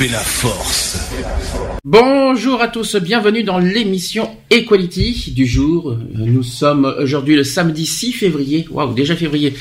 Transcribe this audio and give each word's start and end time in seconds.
Fait 0.00 0.08
la 0.08 0.20
force. 0.20 1.10
Bonjour 1.84 2.62
à 2.62 2.68
tous, 2.68 2.96
bienvenue 2.96 3.42
dans 3.42 3.58
l'émission 3.58 4.30
Equality 4.48 5.32
du 5.32 5.44
jour. 5.44 5.94
Nous 6.14 6.42
sommes 6.42 6.94
aujourd'hui 7.00 7.36
le 7.36 7.44
samedi 7.44 7.84
6 7.84 8.12
février, 8.12 8.66
waouh, 8.70 8.94
déjà 8.94 9.14
février 9.14 9.52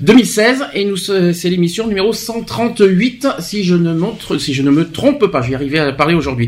2016, 0.00 0.66
et 0.74 0.84
nous 0.84 0.96
c'est 0.96 1.50
l'émission 1.50 1.88
numéro 1.88 2.12
138, 2.12 3.26
si 3.40 3.64
je 3.64 3.74
ne 3.74 3.92
montre, 3.92 4.38
si 4.38 4.54
je 4.54 4.62
ne 4.62 4.70
me 4.70 4.88
trompe 4.88 5.26
pas, 5.26 5.42
je 5.42 5.48
vais 5.48 5.56
arriver 5.56 5.80
à 5.80 5.90
parler 5.90 6.14
aujourd'hui. 6.14 6.46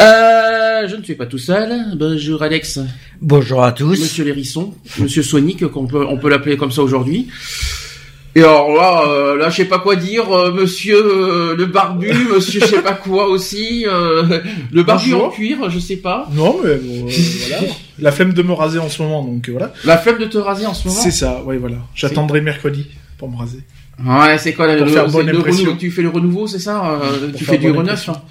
Euh, 0.00 0.86
je 0.86 0.94
ne 0.94 1.02
suis 1.02 1.16
pas 1.16 1.26
tout 1.26 1.38
seul. 1.38 1.96
Bonjour 1.96 2.40
Alex. 2.40 2.78
Bonjour 3.20 3.64
à 3.64 3.72
tous. 3.72 4.00
Monsieur 4.00 4.22
Lérisson, 4.22 4.74
Monsieur 5.00 5.24
Sonic, 5.24 5.66
qu'on 5.66 5.88
peut, 5.88 6.06
on 6.08 6.18
peut 6.18 6.28
l'appeler 6.28 6.56
comme 6.56 6.70
ça 6.70 6.82
aujourd'hui. 6.84 7.26
Et 8.36 8.40
alors 8.42 8.72
là, 8.72 9.02
euh, 9.08 9.36
là, 9.36 9.50
je 9.50 9.56
sais 9.56 9.64
pas 9.64 9.80
quoi 9.80 9.96
dire, 9.96 10.30
euh, 10.30 10.52
Monsieur 10.52 10.96
euh, 10.96 11.56
le 11.56 11.66
barbu, 11.66 12.12
Monsieur 12.34 12.60
je 12.60 12.66
sais 12.66 12.82
pas 12.82 12.92
quoi 12.92 13.28
aussi, 13.28 13.84
le 13.84 14.82
barbu 14.82 15.10
Bonjour. 15.10 15.24
en 15.24 15.30
cuir, 15.30 15.70
je 15.70 15.78
sais 15.80 15.96
pas. 15.96 16.28
Non, 16.32 16.60
mais 16.62 16.76
bon, 16.76 17.06
voilà. 17.48 17.72
La 17.98 18.12
flemme 18.12 18.32
de 18.32 18.42
me 18.42 18.52
raser 18.52 18.78
en 18.78 18.88
ce 18.88 19.02
moment, 19.02 19.24
donc 19.24 19.48
voilà. 19.48 19.72
La 19.84 19.98
flemme 19.98 20.18
de 20.18 20.26
te 20.26 20.38
raser 20.38 20.66
en 20.66 20.74
ce 20.74 20.86
moment. 20.88 21.00
C'est 21.00 21.10
ça, 21.10 21.42
ouais, 21.44 21.56
voilà. 21.56 21.76
J'attendrai 21.94 22.40
mercredi 22.40 22.86
pour 23.18 23.28
me 23.28 23.36
raser. 23.36 23.64
Ouais, 24.04 24.38
c'est 24.38 24.54
quoi 24.54 24.66
Pour 24.76 24.86
le, 24.86 24.92
faire 24.92 25.06
c'est 25.06 25.12
bonne 25.12 25.28
le 25.28 25.38
renouveau 25.38 25.72
Tu 25.78 25.90
fais 25.90 26.02
le 26.02 26.08
renouveau, 26.08 26.46
c'est 26.46 26.58
ça 26.58 27.00
Tu 27.36 27.44
fais 27.44 27.58
du 27.58 27.70
reneuf. 27.70 28.08
hein. 28.08 28.22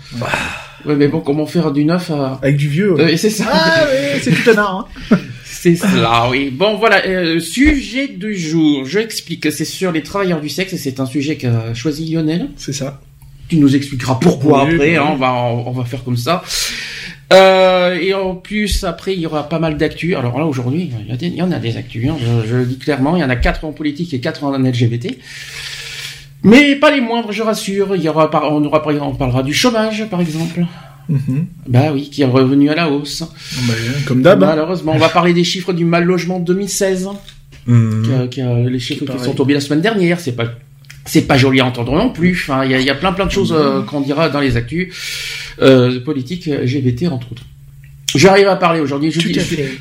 Ouais, 0.86 0.96
mais 0.96 1.10
bon, 1.10 1.20
comment 1.20 1.46
faire 1.46 1.72
du 1.72 1.84
neuf 1.84 2.10
à... 2.10 2.40
Avec 2.42 2.56
du 2.56 2.70
vieux. 2.70 2.94
Ouais. 2.94 3.18
c'est 3.18 3.30
ça. 3.30 3.46
Ah, 3.52 3.86
ouais, 3.86 4.20
c'est 4.22 4.32
tout 4.32 4.50
un 4.50 4.58
art. 4.58 4.88
Hein. 5.12 5.18
C'est 5.62 5.76
cela, 5.76 6.30
oui. 6.30 6.52
Bon, 6.52 6.78
voilà, 6.78 7.06
euh, 7.06 7.42
sujet 7.42 8.08
du 8.08 8.34
jour. 8.34 8.86
Je 8.86 9.00
explique, 9.00 9.52
c'est 9.52 9.66
sur 9.66 9.92
les 9.92 10.02
travailleurs 10.04 10.40
du 10.40 10.48
sexe 10.48 10.72
et 10.72 10.78
c'est 10.78 11.02
un 11.02 11.06
sujet 11.06 11.36
qu'a 11.36 11.74
choisi 11.74 12.10
Lionel. 12.10 12.48
C'est 12.56 12.72
ça. 12.72 13.02
Tu 13.50 13.58
nous 13.58 13.76
expliqueras 13.76 14.16
pourquoi 14.22 14.64
Oui, 14.64 14.76
après, 14.76 14.92
oui. 14.92 14.96
hein, 14.96 15.08
on 15.12 15.16
va 15.16 15.34
on 15.34 15.72
va 15.72 15.84
faire 15.84 16.06
comme 16.06 16.16
ça. 16.16 16.44
Euh, 17.34 17.98
et 18.00 18.14
en 18.14 18.36
plus, 18.36 18.86
après, 18.86 19.14
il 19.16 19.20
y 19.20 19.26
aura 19.26 19.50
pas 19.50 19.60
mal 19.60 19.76
d'actu. 19.76 20.16
Alors 20.16 20.40
là, 20.40 20.46
aujourd'hui, 20.46 20.92
il 21.10 21.14
y, 21.22 21.28
il 21.36 21.44
en 21.44 21.52
a 21.52 21.60
des 21.60 21.76
actus, 21.76 22.08
hein, 22.10 22.16
je, 22.20 22.48
je 22.48 22.56
le 22.56 22.66
dis 22.66 22.78
clairement. 22.78 23.18
Il 23.18 23.20
y 23.20 23.24
en 23.24 23.30
a 23.30 23.36
quatre 23.36 23.66
en 23.66 23.74
politique 23.74 24.14
et 24.14 24.22
quatre 24.22 24.46
en 24.46 24.58
LGBT. 24.58 25.18
Mais 26.44 26.76
pas 26.76 26.90
les 26.90 27.02
moindres, 27.02 27.34
je 27.34 27.44
rassure. 27.44 27.98
Il 27.98 28.02
y 28.02 28.08
aura, 28.08 28.30
on, 28.50 28.64
aura, 28.64 28.82
on 29.02 29.14
parlera 29.16 29.44
du 29.44 29.54
chômage, 29.54 30.06
par 30.10 30.22
exemple. 30.22 30.66
Mhm. 31.10 31.46
Bah 31.68 31.92
oui, 31.94 32.10
qui 32.10 32.22
est 32.22 32.26
revenu 32.26 32.70
à 32.70 32.76
la 32.76 32.90
hausse. 32.90 33.24
Bah, 33.68 33.74
comme 34.06 34.22
d'hab. 34.22 34.44
hein. 34.44 34.48
Malheureusement, 34.48 34.94
on 34.96 35.00
va 35.00 35.10
parler 35.10 35.34
des 35.34 35.44
chiffres 35.44 35.74
du 35.74 35.84
mal 35.86 36.04
logement 36.06 36.40
de 36.40 36.46
2016. 36.46 37.08
Mhm. 37.68 38.04
qui 38.04 38.12
a- 38.14 38.28
qui 38.28 38.42
a- 38.42 38.60
les 38.70 38.80
chiffres 38.80 39.06
qui 39.06 39.12
sont 39.26 39.34
tombés 39.34 39.54
la 39.54 39.60
semaine 39.60 39.82
dernière. 39.82 40.20
C'est 40.20 40.32
pas 40.32 40.46
c'est 41.06 41.24
pas 41.24 41.38
joli 41.38 41.60
à 41.60 41.66
entendre 41.66 41.96
non 41.96 42.10
plus. 42.12 42.34
Enfin, 42.34 42.64
il 42.66 42.72
y 42.72 42.76
a, 42.76 42.80
il 42.80 42.86
y 42.86 42.90
a 42.90 42.96
plein 42.96 43.12
plein 43.14 43.26
de 43.26 43.32
choses 43.32 43.52
euh, 43.58 43.82
qu'on 43.82 44.02
dira 44.02 44.30
dans 44.30 44.40
les 44.40 44.58
actus 44.58 44.94
euh, 45.62 46.00
politiques 46.02 46.46
LGBT 46.48 47.08
entre 47.12 47.32
autres. 47.32 47.44
J'arrive 48.16 48.48
à 48.48 48.56
parler 48.56 48.80
aujourd'hui. 48.80 49.12
Je, 49.12 49.20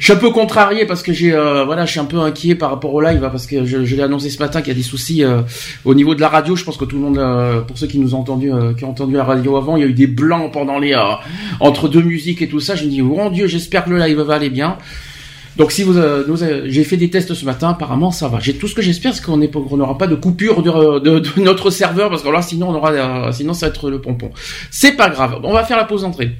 suis 0.00 0.12
un 0.12 0.16
peu 0.16 0.30
contrarié 0.30 0.84
parce 0.86 1.02
que 1.02 1.12
j'ai 1.12 1.32
euh, 1.32 1.64
voilà, 1.64 1.86
je 1.86 1.92
suis 1.92 2.00
un 2.00 2.04
peu 2.04 2.18
inquiet 2.18 2.54
par 2.54 2.70
rapport 2.70 2.92
au 2.92 3.00
live 3.00 3.22
hein, 3.24 3.30
parce 3.30 3.46
que 3.46 3.64
je, 3.64 3.84
je 3.84 3.96
l'ai 3.96 4.02
annoncé 4.02 4.28
ce 4.30 4.38
matin 4.38 4.60
qu'il 4.60 4.68
y 4.68 4.76
a 4.76 4.78
des 4.78 4.82
soucis 4.82 5.24
euh, 5.24 5.40
au 5.84 5.94
niveau 5.94 6.14
de 6.14 6.20
la 6.20 6.28
radio. 6.28 6.54
Je 6.56 6.64
pense 6.64 6.76
que 6.76 6.84
tout 6.84 6.96
le 6.96 7.02
monde, 7.02 7.18
euh, 7.18 7.60
pour 7.60 7.78
ceux 7.78 7.86
qui 7.86 7.98
nous 7.98 8.14
ont 8.14 8.18
entendu, 8.20 8.52
euh, 8.52 8.74
qui 8.74 8.84
ont 8.84 8.90
entendu 8.90 9.14
la 9.14 9.24
radio 9.24 9.56
avant, 9.56 9.76
il 9.76 9.80
y 9.80 9.84
a 9.84 9.88
eu 9.88 9.94
des 9.94 10.06
blancs 10.06 10.52
pendant 10.52 10.78
les 10.78 10.92
euh, 10.94 11.00
entre 11.60 11.88
deux 11.88 12.02
musiques 12.02 12.42
et 12.42 12.48
tout 12.48 12.60
ça. 12.60 12.74
Je 12.76 12.84
me 12.84 12.90
dis, 12.90 13.00
oh 13.02 13.06
mon 13.06 13.30
Dieu, 13.30 13.46
j'espère 13.46 13.84
que 13.84 13.90
le 13.90 13.98
live 13.98 14.20
va 14.20 14.34
aller 14.34 14.50
bien. 14.50 14.76
Donc 15.56 15.72
si 15.72 15.82
vous, 15.82 15.98
euh, 15.98 16.24
euh, 16.28 16.62
j'ai 16.66 16.84
fait 16.84 16.96
des 16.96 17.10
tests 17.10 17.34
ce 17.34 17.44
matin, 17.44 17.70
apparemment 17.70 18.12
ça 18.12 18.28
va. 18.28 18.38
J'ai 18.40 18.54
tout 18.54 18.68
ce 18.68 18.74
que 18.76 18.82
j'espère, 18.82 19.12
c'est 19.14 19.24
qu'on 19.24 19.36
n'aura 19.38 19.98
pas 19.98 20.06
de 20.06 20.14
coupure 20.14 20.62
de, 20.62 21.00
de- 21.00 21.18
de 21.18 21.40
notre 21.40 21.70
serveur, 21.70 22.10
parce 22.10 22.22
que 22.22 22.28
là 22.28 22.42
sinon 22.42 22.68
on 22.70 22.74
aura, 22.74 22.92
euh, 22.92 23.32
sinon 23.32 23.54
ça 23.54 23.66
va 23.66 23.70
être 23.70 23.90
le 23.90 24.00
pompon. 24.00 24.30
C'est 24.70 24.92
pas 24.92 25.08
grave. 25.08 25.40
On 25.42 25.52
va 25.52 25.64
faire 25.64 25.76
la 25.76 25.84
pause 25.84 26.04
entrée. 26.04 26.30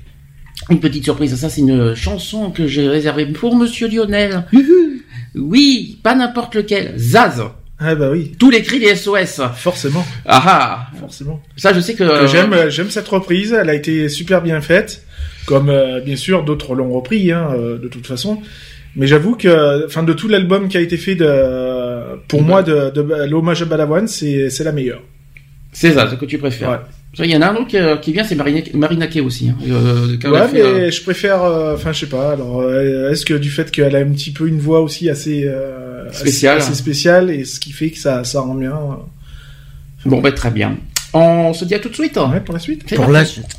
Une 0.71 0.81
petite 0.81 1.05
surprise, 1.05 1.35
ça 1.35 1.49
c'est 1.49 1.61
une 1.63 1.95
chanson 1.95 2.51
que 2.51 2.67
j'ai 2.67 2.89
réservée 2.89 3.27
pour 3.27 3.57
Monsieur 3.57 3.89
Lionel. 3.89 4.45
Oui, 5.35 5.99
pas 6.03 6.15
n'importe 6.15 6.55
lequel. 6.57 6.95
Zaz. 6.97 7.43
Ah 7.81 7.95
bah 7.95 8.11
oui, 8.11 8.33
Tous 8.39 8.51
les 8.51 8.63
cris 8.63 8.81
des 8.81 8.97
SOS. 8.97 9.41
forcément, 9.55 10.05
Ah 10.27 10.43
ah. 10.47 10.87
forcément. 10.99 11.41
Ça 11.57 11.73
je 11.73 11.81
sais 11.81 11.95
que. 11.95 12.23
Que 12.23 12.27
J'aime, 12.27 12.71
j'aime 12.71 12.91
cette 12.91 13.07
reprise. 13.07 13.53
Elle 13.53 13.71
a 13.71 13.75
été 13.75 14.09
super 14.09 14.43
bien 14.43 14.61
faite, 14.61 15.07
comme 15.47 15.69
euh, 15.69 16.01
bien 16.01 16.17
sûr 16.17 16.45
d'autres 16.45 16.75
l'ont 16.75 16.91
repris, 16.93 17.31
hein, 17.31 17.51
euh, 17.57 17.79
de 17.79 17.87
toute 17.87 18.07
façon. 18.07 18.43
Mais 18.97 19.07
j'avoue 19.07 19.37
que, 19.37 19.87
enfin, 19.87 20.03
de 20.03 20.13
tout 20.13 20.27
l'album 20.27 20.69
qui 20.69 20.77
a 20.77 20.81
été 20.81 20.97
fait 20.97 21.15
de, 21.15 22.19
pour 22.27 22.41
De 22.41 22.45
moi, 22.45 22.63
de, 22.65 22.91
de, 22.91 23.01
l'hommage 23.27 23.63
à 23.63 23.65
Balavoine, 23.65 24.09
c'est, 24.09 24.51
c'est 24.51 24.65
la 24.65 24.73
meilleure. 24.73 25.03
C'est 25.73 25.93
Zaz 25.93 26.17
que 26.19 26.25
tu 26.25 26.39
préfères. 26.39 26.71
Ouais. 26.71 26.79
Il 27.25 27.31
y 27.31 27.37
en 27.37 27.43
a 27.43 27.49
un 27.49 27.55
autre 27.57 27.67
qui, 27.69 27.77
euh, 27.77 27.97
qui 27.97 28.13
vient, 28.13 28.25
c'est 28.25 28.35
Marina, 28.35 28.61
Marina 28.75 29.07
Kaye 29.07 29.23
aussi. 29.23 29.49
Hein, 29.51 29.57
euh, 29.69 30.17
Ouais, 30.25 30.47
fait, 30.49 30.53
mais 30.53 30.61
euh, 30.61 30.91
je 30.91 31.03
préfère, 31.03 31.43
euh, 31.43 31.75
enfin, 31.75 31.93
je 31.93 32.01
sais 32.01 32.07
pas. 32.07 32.33
Alors, 32.33 32.63
est-ce 32.73 33.25
que 33.27 33.35
du 33.35 33.51
fait 33.51 33.71
qu'elle 33.71 33.97
a 33.97 34.01
un 34.01 34.11
petit 34.11 34.31
peu 34.31 34.47
une 34.47 34.59
voix 34.61 34.81
aussi 34.81 35.09
assez 35.11 35.45
euh, 35.47 36.11
Spéciale. 36.13 36.59
assez, 36.59 36.69
assez 36.71 36.79
spéciale, 36.79 37.31
et 37.31 37.45
ce 37.45 37.59
qui 37.61 37.73
fait 37.73 37.91
que 37.91 37.99
ça, 37.99 38.25
ça 38.25 38.41
rend 38.41 38.55
bien. 38.55 38.73
euh, 38.73 38.95
Bon, 40.05 40.21
bah, 40.21 40.33
très 40.33 40.51
bien. 40.51 40.77
On 41.13 41.53
se 41.53 41.65
dit 41.65 41.75
à 41.75 41.79
tout 41.79 41.89
de 41.89 41.95
suite. 41.95 42.17
ouais, 42.17 42.41
pour 42.41 42.55
la 42.55 42.61
suite. 42.61 42.95
Pour 42.95 43.11
la 43.11 43.25
suite. 43.25 43.57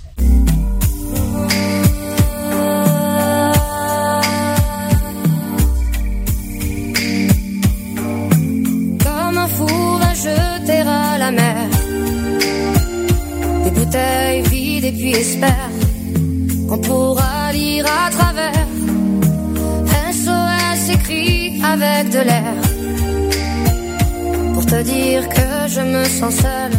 Vides 15.20 15.44
et 15.44 15.44
puis 15.44 15.44
espère 15.44 15.70
Qu'on 16.68 16.78
pourra 16.78 17.52
lire 17.54 17.86
à 17.86 18.10
travers 18.12 18.68
SOS 20.12 20.90
écrit 20.94 21.62
avec 21.64 22.10
de 22.10 22.20
l'air. 22.20 22.56
Pour 24.54 24.66
te 24.66 24.82
dire 24.84 25.28
que 25.30 25.68
je 25.68 25.82
me 25.82 26.04
sens 26.06 26.36
seule 26.36 26.76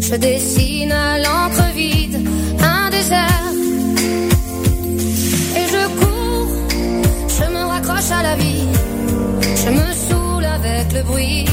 Je 0.00 0.16
dessine 0.16 0.92
à 0.92 1.18
l'encre 1.18 1.64
vide 1.74 2.18
un 2.60 2.90
désert. 2.90 3.52
Et 5.58 5.66
je 5.74 5.84
cours, 6.00 6.52
je 7.38 7.52
me 7.54 7.64
raccroche 7.64 8.10
à 8.10 8.22
la 8.22 8.36
vie 8.36 8.66
je 9.66 9.72
me 9.72 9.92
saoule 9.92 10.44
avec 10.44 10.92
le 10.92 11.02
bruit 11.02 11.44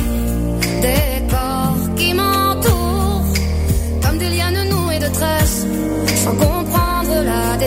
des 0.81 1.27
corps 1.29 1.62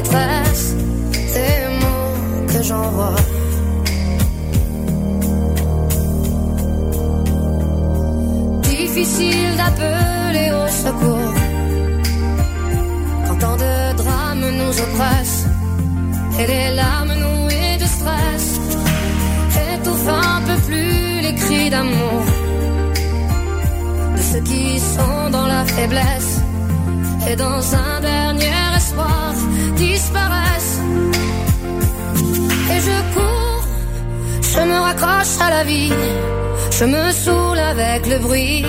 des 0.03 1.67
mots 1.81 2.47
que 2.53 2.63
j'envoie. 2.63 3.17
Difficile 8.63 9.57
d'appeler 9.57 10.51
au 10.53 10.69
secours 10.69 11.35
quand 13.27 13.39
tant 13.39 13.57
de 13.57 13.97
drames 13.97 14.49
nous 14.61 14.81
oppressent 14.87 15.47
et 16.41 16.47
les 16.47 16.75
larmes 16.75 17.15
nouées 17.15 17.77
de 17.79 17.87
stress 17.87 18.61
étouffe 19.73 20.09
un 20.09 20.41
peu 20.43 20.57
plus 20.67 21.21
les 21.23 21.35
cris 21.35 21.71
d'amour 21.71 22.23
de 24.17 24.23
ceux 24.23 24.41
qui 24.41 24.79
sont 24.79 25.31
dans 25.31 25.47
la 25.47 25.65
faiblesse 25.65 26.36
et 27.29 27.37
dans 27.37 27.75
un 27.75 28.01
dernier 28.01 28.53
espoir 28.77 29.33
disparaissent. 29.77 30.81
Et 32.73 32.81
je 32.87 32.99
cours, 33.15 33.65
Je 34.43 34.61
me 34.71 34.79
raccroche 34.81 35.35
à 35.41 35.51
la 35.51 35.65
vie, 35.65 35.93
je 36.79 36.85
me 36.85 37.13
saoule 37.13 37.59
avec 37.59 38.07
le 38.07 38.19
bruit 38.19 38.65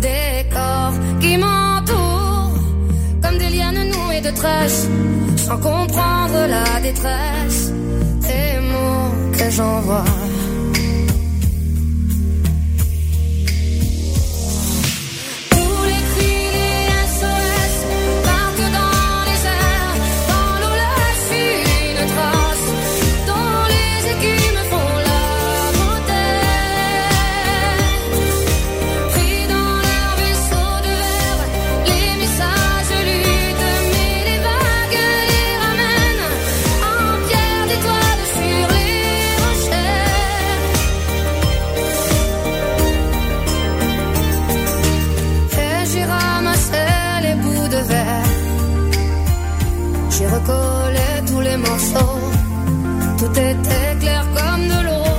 des 0.00 0.44
corps 0.54 0.96
qui 1.20 1.36
m'entourent, 1.38 2.58
comme 3.22 3.38
des 3.38 3.50
lianes 3.56 3.90
nouées 3.94 4.20
de 4.20 4.30
tresses, 4.30 4.86
sans 5.36 5.58
comprendre 5.58 6.38
la 6.56 6.80
détresse 6.80 7.72
des 8.28 8.50
mots 8.70 9.10
que 9.36 9.50
j'envoie. 9.50 10.27
Était 53.38 53.96
clair 54.00 54.24
comme 54.36 54.64
de 54.72 54.78
l'eau. 54.86 55.10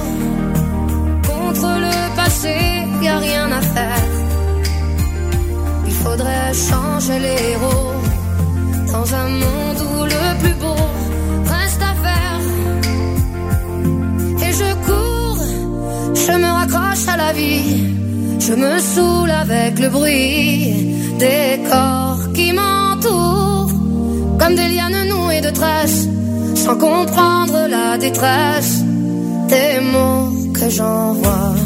Contre 1.30 1.70
le 1.86 2.16
passé, 2.16 2.56
y 3.02 3.08
a 3.08 3.18
rien 3.18 3.52
à 3.52 3.62
faire. 3.62 4.08
Il 5.88 5.94
faudrait 6.04 6.54
changer 6.70 7.20
les 7.26 7.38
héros 7.52 7.94
dans 8.94 9.08
un 9.22 9.30
monde 9.44 9.80
où 9.90 10.04
le 10.16 10.26
plus 10.42 10.56
beau 10.64 10.82
reste 11.56 11.82
à 11.92 11.94
faire. 12.06 12.40
Et 14.46 14.52
je 14.62 14.70
cours, 14.88 15.44
je 16.26 16.34
me 16.44 16.52
raccroche 16.60 17.08
à 17.08 17.18
la 17.18 17.32
vie. 17.34 17.96
Je 18.40 18.54
me 18.54 18.80
saoule 18.80 19.32
avec 19.32 19.80
le 19.80 19.90
bruit 19.90 20.96
des 21.20 21.60
corps 21.70 22.24
qui 22.34 22.52
m'entourent, 22.54 23.72
comme 24.40 24.56
des 24.56 24.70
lianes 24.70 25.08
nouées 25.10 25.42
de 25.42 25.50
traces 25.50 26.08
sans 26.70 26.78
comprendre 26.78 27.68
la 27.68 27.98
détresse 27.98 28.84
des 29.48 29.80
mots 29.92 30.52
que 30.54 30.70
j'envoie. 30.70 31.59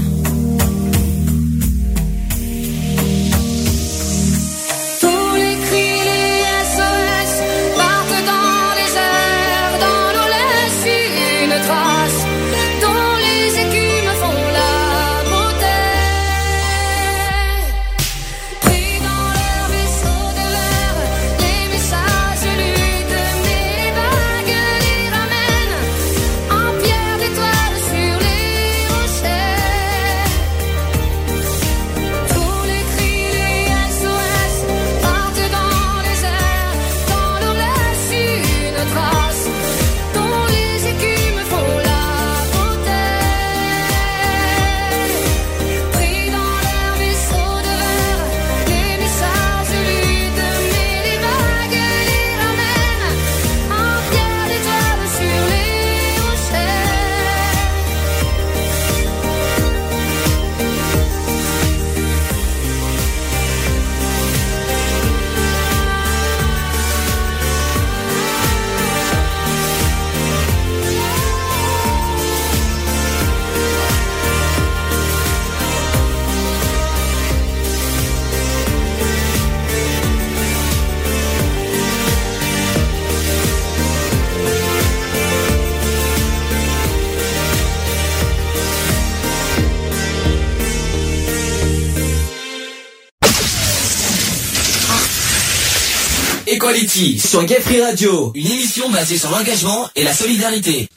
Sur 96.93 97.43
Gay 97.45 97.55
Free 97.59 97.81
Radio, 97.81 98.31
une 98.35 98.45
émission 98.45 98.87
basée 98.91 99.17
sur 99.17 99.31
l'engagement 99.31 99.89
et 99.95 100.03
la 100.03 100.13
solidarité. 100.13 100.87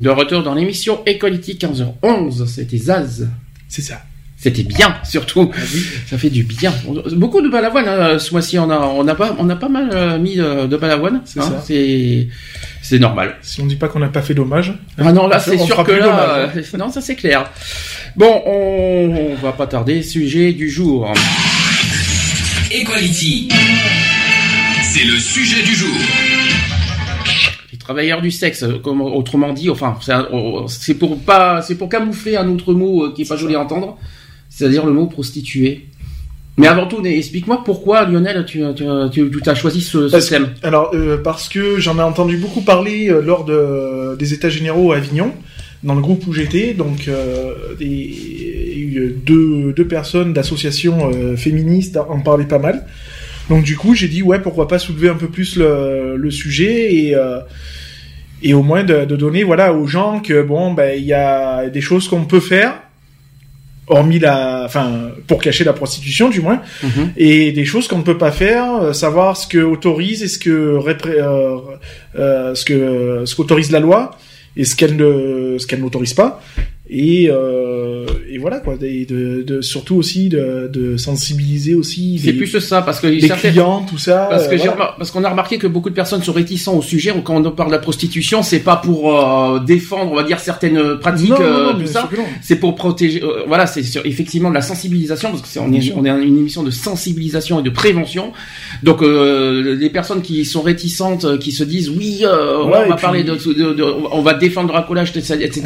De 0.00 0.08
retour 0.08 0.42
dans 0.42 0.54
l'émission 0.54 1.02
Equality 1.04 1.58
15h11, 1.60 2.46
c'était 2.46 2.78
Zaz. 2.78 3.28
C'est 3.68 3.82
ça. 3.82 4.00
C'était 4.38 4.62
bien, 4.62 4.96
surtout. 5.04 5.50
Ah 5.54 5.60
Ça 6.08 6.16
fait 6.16 6.30
du 6.30 6.44
bien. 6.44 6.72
Beaucoup 7.12 7.42
de 7.42 7.50
balavoine 7.50 7.86
hein, 7.86 8.18
ce 8.18 8.32
mois-ci. 8.32 8.58
On 8.58 8.70
a, 8.70 8.78
on 8.78 9.06
a 9.06 9.14
pas, 9.14 9.36
on 9.38 9.50
a 9.50 9.56
pas 9.56 9.68
mal 9.68 9.90
euh, 9.92 10.18
mis 10.18 10.36
de, 10.36 10.66
de 10.66 10.76
balavoine. 10.78 11.20
C'est 11.26 11.40
hein, 11.40 11.42
ça. 11.42 11.62
C'est, 11.66 12.28
c'est 12.80 12.98
normal. 12.98 13.36
Si 13.42 13.60
on 13.60 13.66
dit 13.66 13.76
pas 13.76 13.88
qu'on 13.88 13.98
n'a 13.98 14.08
pas 14.08 14.22
fait 14.22 14.34
dommage. 14.34 14.72
Ah 14.96 15.12
non, 15.12 15.26
là, 15.26 15.40
c'est 15.40 15.58
sûr 15.58 15.84
que 15.84 15.92
là, 15.92 16.06
dommage. 16.06 16.64
euh, 16.72 16.78
non, 16.78 16.90
ça 16.90 17.02
c'est 17.02 17.16
clair. 17.16 17.50
Bon, 18.16 18.42
on, 18.46 19.14
on 19.14 19.34
va 19.42 19.52
pas 19.52 19.66
tarder. 19.66 20.02
Sujet 20.02 20.54
du 20.54 20.70
jour. 20.70 21.12
Equality. 22.70 23.48
C'est 24.94 25.04
le 25.04 25.18
sujet 25.18 25.60
du 25.64 25.74
jour. 25.74 25.96
Les 27.72 27.78
travailleurs 27.78 28.22
du 28.22 28.30
sexe, 28.30 28.64
comme 28.84 29.00
autrement 29.00 29.52
dit, 29.52 29.68
enfin, 29.68 29.96
c'est 30.00 30.12
un- 30.12 30.28
oh, 30.32 30.66
c'est 30.68 30.94
pour 30.94 31.18
pas, 31.18 31.62
c'est 31.62 31.74
pour 31.74 31.88
camoufler 31.88 32.36
un 32.36 32.48
autre 32.48 32.72
mot 32.74 33.06
euh, 33.06 33.12
qui 33.12 33.22
est 33.22 33.28
pas 33.28 33.36
joli 33.36 33.56
à 33.56 33.60
entendre, 33.60 33.98
c'est-à-dire 34.48 34.86
le 34.86 34.92
mot 34.92 35.06
prostituée. 35.08 35.86
Mais 36.58 36.68
avant 36.68 36.86
tout, 36.86 37.04
explique-moi 37.04 37.62
pourquoi 37.64 38.04
Lionel, 38.04 38.44
tu, 38.46 38.62
tu, 38.76 38.84
tu, 39.12 39.30
tu 39.42 39.50
as 39.50 39.54
choisi 39.56 39.80
ce, 39.80 40.06
ce 40.06 40.12
Parce- 40.12 40.28
thème. 40.28 40.50
Alors, 40.62 40.92
euh, 40.94 41.16
parce 41.16 41.48
que 41.48 41.80
j'en 41.80 41.98
ai 41.98 42.02
entendu 42.02 42.36
beaucoup 42.36 42.60
parler 42.60 43.08
euh, 43.10 43.20
lors 43.20 43.44
de, 43.44 44.14
des 44.16 44.32
États 44.32 44.48
généraux 44.50 44.92
à 44.92 44.98
Avignon, 44.98 45.32
dans 45.82 45.96
le 45.96 46.00
groupe 46.00 46.24
où 46.28 46.32
j'étais. 46.32 46.72
Donc, 46.72 47.08
euh, 47.08 47.74
des- 47.80 47.86
il 47.86 48.92
y 48.94 48.98
a 48.98 49.00
eu 49.02 49.16
deux, 49.26 49.72
deux 49.72 49.88
personnes 49.88 50.32
d'associations 50.32 51.10
euh, 51.12 51.36
féministes 51.36 51.96
en 51.96 52.20
parlaient 52.20 52.44
pas 52.46 52.60
mal. 52.60 52.86
Donc, 53.50 53.64
du 53.64 53.76
coup, 53.76 53.94
j'ai 53.94 54.08
dit, 54.08 54.22
ouais, 54.22 54.38
pourquoi 54.40 54.68
pas 54.68 54.78
soulever 54.78 55.08
un 55.08 55.14
peu 55.16 55.28
plus 55.28 55.56
le, 55.56 56.16
le 56.16 56.30
sujet 56.30 56.94
et, 56.94 57.14
euh, 57.14 57.40
et 58.42 58.54
au 58.54 58.62
moins 58.62 58.84
de, 58.84 59.04
de 59.04 59.16
donner 59.16 59.44
voilà, 59.44 59.72
aux 59.74 59.86
gens 59.86 60.20
que, 60.20 60.42
bon, 60.42 60.72
ben, 60.72 60.96
il 60.98 61.04
y 61.04 61.12
a 61.12 61.68
des 61.68 61.80
choses 61.82 62.08
qu'on 62.08 62.24
peut 62.24 62.40
faire. 62.40 62.80
Hormis 63.86 64.18
la, 64.18 64.62
enfin, 64.64 65.10
pour 65.26 65.42
cacher 65.42 65.62
la 65.62 65.74
prostitution, 65.74 66.30
du 66.30 66.40
moins 66.40 66.62
Mhm. 66.82 67.12
et 67.18 67.52
des 67.52 67.66
choses 67.66 67.86
qu'on 67.86 67.98
ne 67.98 68.02
peut 68.02 68.16
pas 68.16 68.32
faire, 68.32 68.76
euh, 68.76 68.92
savoir 68.94 69.36
ce 69.36 69.46
que 69.46 69.58
autorise 69.58 70.22
et 70.22 70.28
ce 70.28 70.38
que 70.38 70.78
répré- 70.78 71.18
euh, 71.20 71.58
euh, 72.18 72.54
ce 72.54 72.64
que 72.64 73.24
ce 73.26 73.34
qu'autorise 73.34 73.70
la 73.70 73.80
loi 73.80 74.16
et 74.56 74.64
ce 74.64 74.74
qu'elle 74.74 74.96
ne 74.96 75.58
ce 75.58 75.66
qu'elle 75.66 75.80
n'autorise 75.82 76.14
pas 76.14 76.40
et, 76.96 77.28
euh, 77.28 78.06
et 78.30 78.38
voilà 78.38 78.60
quoi. 78.60 78.76
De, 78.76 79.04
de, 79.04 79.42
de, 79.42 79.60
surtout 79.62 79.96
aussi 79.96 80.28
de, 80.28 80.70
de 80.72 80.96
sensibiliser 80.96 81.74
aussi 81.74 82.20
c'est 82.22 82.32
plus 82.32 82.58
ça 82.60 82.82
parce 82.82 83.00
que 83.00 83.08
les 83.08 83.28
clients 83.28 83.84
tout 83.88 83.98
ça 83.98 84.28
parce 84.30 84.46
que 84.46 84.54
euh, 84.54 84.70
parce 84.96 85.10
qu'on 85.10 85.24
a 85.24 85.28
remarqué 85.28 85.58
que 85.58 85.66
beaucoup 85.66 85.90
de 85.90 85.94
personnes 85.94 86.22
sont 86.22 86.32
réticents 86.32 86.74
au 86.74 86.82
sujet 86.82 87.12
quand 87.24 87.44
on 87.44 87.50
parle 87.50 87.70
de 87.70 87.74
la 87.74 87.80
prostitution 87.80 88.44
c'est 88.44 88.60
pas 88.60 88.76
pour 88.76 89.12
euh, 89.12 89.58
défendre 89.58 90.12
on 90.12 90.14
va 90.14 90.22
dire 90.22 90.38
certaines 90.38 90.98
pratiques 91.00 91.32
euh, 91.32 91.72
tout 91.72 91.86
ça. 91.86 92.08
c'est 92.42 92.56
pour 92.56 92.76
protéger 92.76 93.20
voilà 93.48 93.66
c'est 93.66 93.82
effectivement 94.04 94.50
de 94.50 94.54
la 94.54 94.62
sensibilisation 94.62 95.30
parce 95.30 95.42
que 95.42 95.48
c'est 95.48 95.58
on 95.58 95.72
est 95.72 95.92
on 95.96 96.04
est 96.04 96.10
une 96.10 96.38
émission 96.38 96.62
de 96.62 96.70
sensibilisation 96.70 97.58
et 97.58 97.62
de 97.62 97.70
prévention. 97.70 98.32
Donc 98.84 99.02
les 99.02 99.90
personnes 99.90 100.22
qui 100.22 100.44
sont 100.44 100.62
réticentes 100.62 101.38
qui 101.38 101.50
se 101.50 101.64
disent 101.64 101.90
oui 101.90 102.22
on 102.24 102.68
va 102.68 102.96
parler 102.96 103.24
de, 103.24 103.34
de, 103.34 103.82
on 104.12 104.22
va 104.22 104.34
défendre 104.34 104.68
le 104.68 104.74
racolage 104.74 105.10
etc 105.16 105.62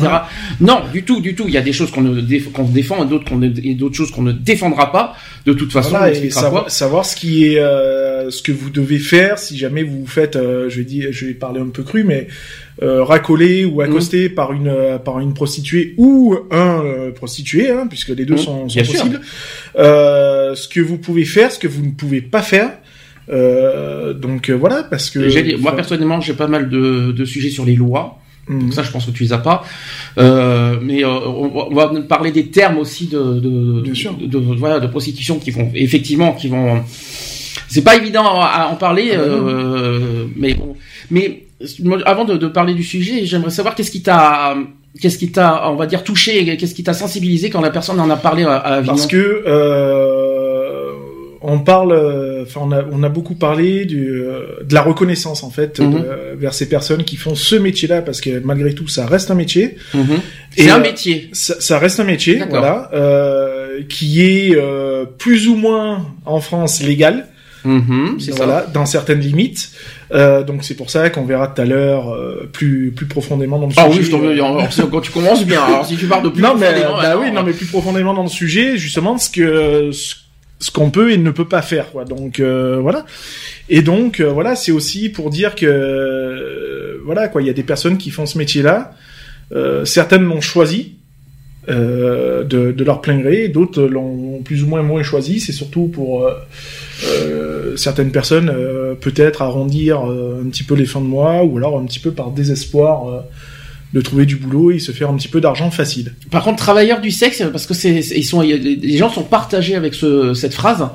non 0.61 0.80
du 0.92 1.02
tout, 1.02 1.17
du 1.20 1.34
tout. 1.34 1.44
Il 1.46 1.54
y 1.54 1.56
a 1.56 1.62
des 1.62 1.72
choses 1.72 1.90
qu'on 1.90 2.02
défend 2.64 3.04
et 3.04 3.08
d'autres 3.08 3.28
qu'on 3.28 3.38
d'autres 3.38 3.94
choses 3.94 4.10
qu'on 4.10 4.22
ne 4.22 4.32
défendra 4.32 4.92
pas. 4.92 5.16
De 5.46 5.52
toute 5.52 5.72
façon, 5.72 5.96
savoir, 6.30 6.70
savoir, 6.70 7.04
ce 7.06 7.16
qui 7.16 7.46
est, 7.46 7.58
euh, 7.58 8.30
ce 8.30 8.42
que 8.42 8.52
vous 8.52 8.70
devez 8.70 8.98
faire 8.98 9.38
si 9.38 9.56
jamais 9.56 9.82
vous 9.82 10.06
faites, 10.06 10.37
euh, 10.37 10.68
je 10.68 10.78
vais 10.78 10.84
dire, 10.84 11.08
je 11.10 11.26
vais 11.26 11.34
parler 11.34 11.60
un 11.60 11.68
peu 11.68 11.82
cru, 11.82 12.04
mais 12.04 12.28
euh, 12.82 13.02
racoler 13.02 13.64
ou 13.64 13.80
accoster 13.80 14.28
mmh. 14.28 14.34
par 14.34 14.52
une 14.52 14.98
par 15.04 15.20
une 15.20 15.34
prostituée 15.34 15.94
ou 15.96 16.37
un 16.50 17.10
prostitué, 17.14 17.70
hein, 17.70 17.87
puisque 17.88 18.10
les 18.10 18.25
deux 18.25 18.34
mmh. 18.34 18.38
sont, 18.38 18.66
possibles. 18.66 19.20
ce 19.75 20.68
que 20.68 20.80
vous 20.80 20.98
pouvez 20.98 21.25
faire, 21.25 21.50
ce 21.50 21.58
que 21.58 21.68
vous 21.68 21.84
ne 21.84 21.92
pouvez 21.92 22.20
pas 22.20 22.42
faire. 22.42 22.70
donc 24.14 24.50
voilà, 24.50 24.82
parce 24.84 25.10
que 25.10 25.56
moi 25.58 25.75
personnellement, 25.75 26.20
j'ai 26.20 26.34
pas 26.34 26.48
mal 26.48 26.68
de, 26.68 27.12
de 27.12 27.25
sujets 27.25 27.50
sur 27.50 27.64
les 27.64 27.76
lois. 27.76 28.17
Mhm. 28.49 28.73
ça, 28.73 28.83
je 28.83 28.90
pense 28.90 29.07
que 29.07 29.11
tu 29.11 29.23
les 29.25 29.33
as 29.33 29.38
pas. 29.38 29.64
Euh, 30.19 30.76
mais 30.83 31.05
euh, 31.05 31.09
on, 31.09 31.75
va 31.75 31.88
parler 32.09 32.33
des 32.33 32.47
termes 32.47 32.78
aussi 32.78 33.07
de 33.07 33.40
de, 33.40 34.26
de, 34.26 34.38
voilà, 34.38 34.81
de 34.81 34.87
prostitution 34.87 35.38
qui 35.38 35.50
vont 35.50 35.71
effectivement 35.75 36.33
qui 36.33 36.49
vont. 36.49 36.83
C'est 37.69 37.83
pas 37.83 37.97
évident 37.97 38.25
à, 38.25 38.69
en 38.73 38.76
parler, 38.76 39.11
ah 39.12 39.19
bah 39.19 39.23
euh, 39.25 40.26
mais 40.37 40.55
bon. 40.55 40.75
Mais 41.11 41.45
avant 42.07 42.25
de, 42.25 42.47
parler 42.47 42.73
du 42.73 42.85
sujet, 42.85 43.26
j'aimerais 43.26 43.50
savoir 43.50 43.75
qu'est-ce 43.75 43.90
qui 43.90 44.02
t'a 44.02 44.57
qu'est-ce 45.00 45.19
qui 45.19 45.31
t'a 45.31 45.71
on 45.71 45.76
va 45.76 45.87
dire 45.87 46.02
touché, 46.02 46.57
qu'est-ce 46.57 46.75
qui 46.75 46.83
t'a 46.83 46.95
sensibilisé 46.95 47.50
quand 47.50 47.61
la 47.61 47.71
personne 47.71 48.00
en 48.00 48.09
a 48.09 48.17
parlé 48.17 48.45
à, 48.45 48.57
à 48.57 48.83
Parce 48.83 49.07
que 49.07 49.43
on 51.40 51.61
parle, 51.61 51.92
euh, 51.92 52.42
enfin 52.42 52.61
on 52.64 52.73
a, 52.73 52.85
on 52.90 53.02
a 53.02 53.09
beaucoup 53.09 53.35
parlé 53.35 53.85
du, 53.85 54.21
euh, 54.21 54.62
de 54.64 54.75
la 54.75 54.83
reconnaissance 54.83 55.42
en 55.45 55.50
fait 55.50 55.78
mhm. 55.78 56.04
vers 56.37 56.54
ces 56.54 56.68
personnes 56.68 57.04
qui 57.04 57.16
font 57.16 57.35
ce 57.35 57.57
métier-là 57.57 58.02
parce 58.02 58.21
que 58.21 58.40
malgré 58.40 58.75
tout 58.75 58.88
ça 58.88 59.07
reste 59.07 59.30
un 59.30 59.35
métier. 59.35 59.76
Mhm. 59.95 60.21
C'est 60.57 60.71
un 60.71 60.78
euh, 60.78 60.83
métier. 60.83 61.30
Ça, 61.33 61.78
reste 61.78 62.00
un 62.00 62.04
métier, 62.04 62.42
voilà, 62.49 62.90
euh, 62.92 63.83
qui 63.88 64.23
est 64.23 64.57
plus 65.18 65.49
ou 65.49 65.57
moins 65.57 66.07
en 66.25 66.40
France 66.40 66.83
légal. 66.83 67.26
Mhm, 67.64 68.18
voilà, 68.37 68.66
dans 68.73 68.87
certaines 68.87 69.18
limites. 69.21 69.73
Euh, 70.14 70.42
donc 70.42 70.64
c'est 70.64 70.76
pour 70.76 70.90
ça 70.90 71.11
qu'on 71.11 71.25
verra 71.25 71.49
tout 71.49 71.61
à 71.61 71.64
l'heure 71.64 72.16
plus 72.52 72.92
plus 72.92 73.07
profondément 73.07 73.59
dans 73.59 73.66
le 73.66 73.73
sujet. 73.73 73.85
Ah 73.85 73.90
oui, 73.90 74.02
je 74.02 74.80
t'en 74.80 74.87
quand 74.87 75.00
tu 75.00 75.11
commences 75.11 75.45
bien. 75.45 75.62
Alors 75.62 75.85
si 75.85 75.97
tu 75.97 76.07
parles 76.07 76.23
de 76.23 76.28
plus 76.30 76.40
non 76.40 76.54
mais 76.57 76.73
bah 76.80 77.16
oui, 77.21 77.30
non 77.33 77.42
mais 77.42 77.52
plus 77.52 77.66
profondément 77.66 78.14
dans 78.14 78.23
le 78.23 78.28
sujet, 78.28 78.78
justement 78.78 79.18
ce 79.18 79.28
que 79.28 79.90
ce 79.92 80.14
ce 80.60 80.70
qu'on 80.70 80.90
peut 80.90 81.12
et 81.12 81.18
ne 81.18 81.30
peut 81.30 81.46
pas 81.46 81.62
faire 81.62 81.90
quoi. 81.90 82.04
Donc 82.04 82.40
euh, 82.40 82.78
voilà. 82.80 83.06
Et 83.68 83.82
donc 83.82 84.20
euh, 84.20 84.30
voilà 84.30 84.56
c'est 84.56 84.72
aussi 84.72 85.08
pour 85.08 85.30
dire 85.30 85.54
que 85.54 85.66
euh, 85.66 87.00
voilà 87.04 87.28
quoi 87.28 87.42
il 87.42 87.46
y 87.46 87.50
a 87.50 87.54
des 87.54 87.62
personnes 87.62 87.98
qui 87.98 88.10
font 88.10 88.26
ce 88.26 88.38
métier 88.38 88.62
là 88.62 88.94
certaines 89.84 90.24
l'ont 90.24 90.42
choisi 90.42 90.96
de, 91.66 92.44
de, 92.44 92.84
leur 92.84 93.00
plein 93.00 93.18
gré 93.18 93.48
d'autres 93.48 93.82
l'ont 93.82 94.42
plus 94.42 94.62
ou 94.62 94.66
moins 94.66 94.82
moins 94.82 95.02
choisi. 95.02 95.40
C'est 95.40 95.52
surtout 95.52 95.88
pour 95.88 96.30
certaines 97.74 98.12
personnes 98.12 98.52
peut-être 99.00 99.40
arrondir 99.40 100.00
un 100.00 100.48
petit 100.50 100.64
peu 100.64 100.74
les 100.74 100.84
fins 100.84 101.00
de 101.00 101.06
mois 101.06 101.44
ou 101.44 101.56
alors 101.56 101.78
un 101.78 101.86
petit 101.86 101.98
peu 101.98 102.10
par 102.10 102.30
désespoir 102.30 103.24
de 103.92 104.00
trouver 104.00 104.26
du 104.26 104.37
boulot 104.37 104.71
et 104.71 104.78
se 104.78 104.92
faire 104.92 105.09
un 105.11 105.16
petit 105.16 105.28
peu 105.28 105.40
d'argent 105.40 105.71
facile. 105.71 106.14
Par 106.30 106.45
contre, 106.45 106.57
travailleurs 106.59 107.00
du 107.00 107.11
sexe, 107.11 107.42
parce 107.50 107.66
que 107.66 107.75
c'est, 107.75 108.00
ils 108.00 108.25
sont, 108.25 108.40
les 108.42 108.97
gens 108.97 109.11
sont 109.11 109.23
partagés 109.23 109.76
avec 109.76 109.95
ce, 109.95 110.35
cette 110.35 110.54
phrase. 110.54 110.88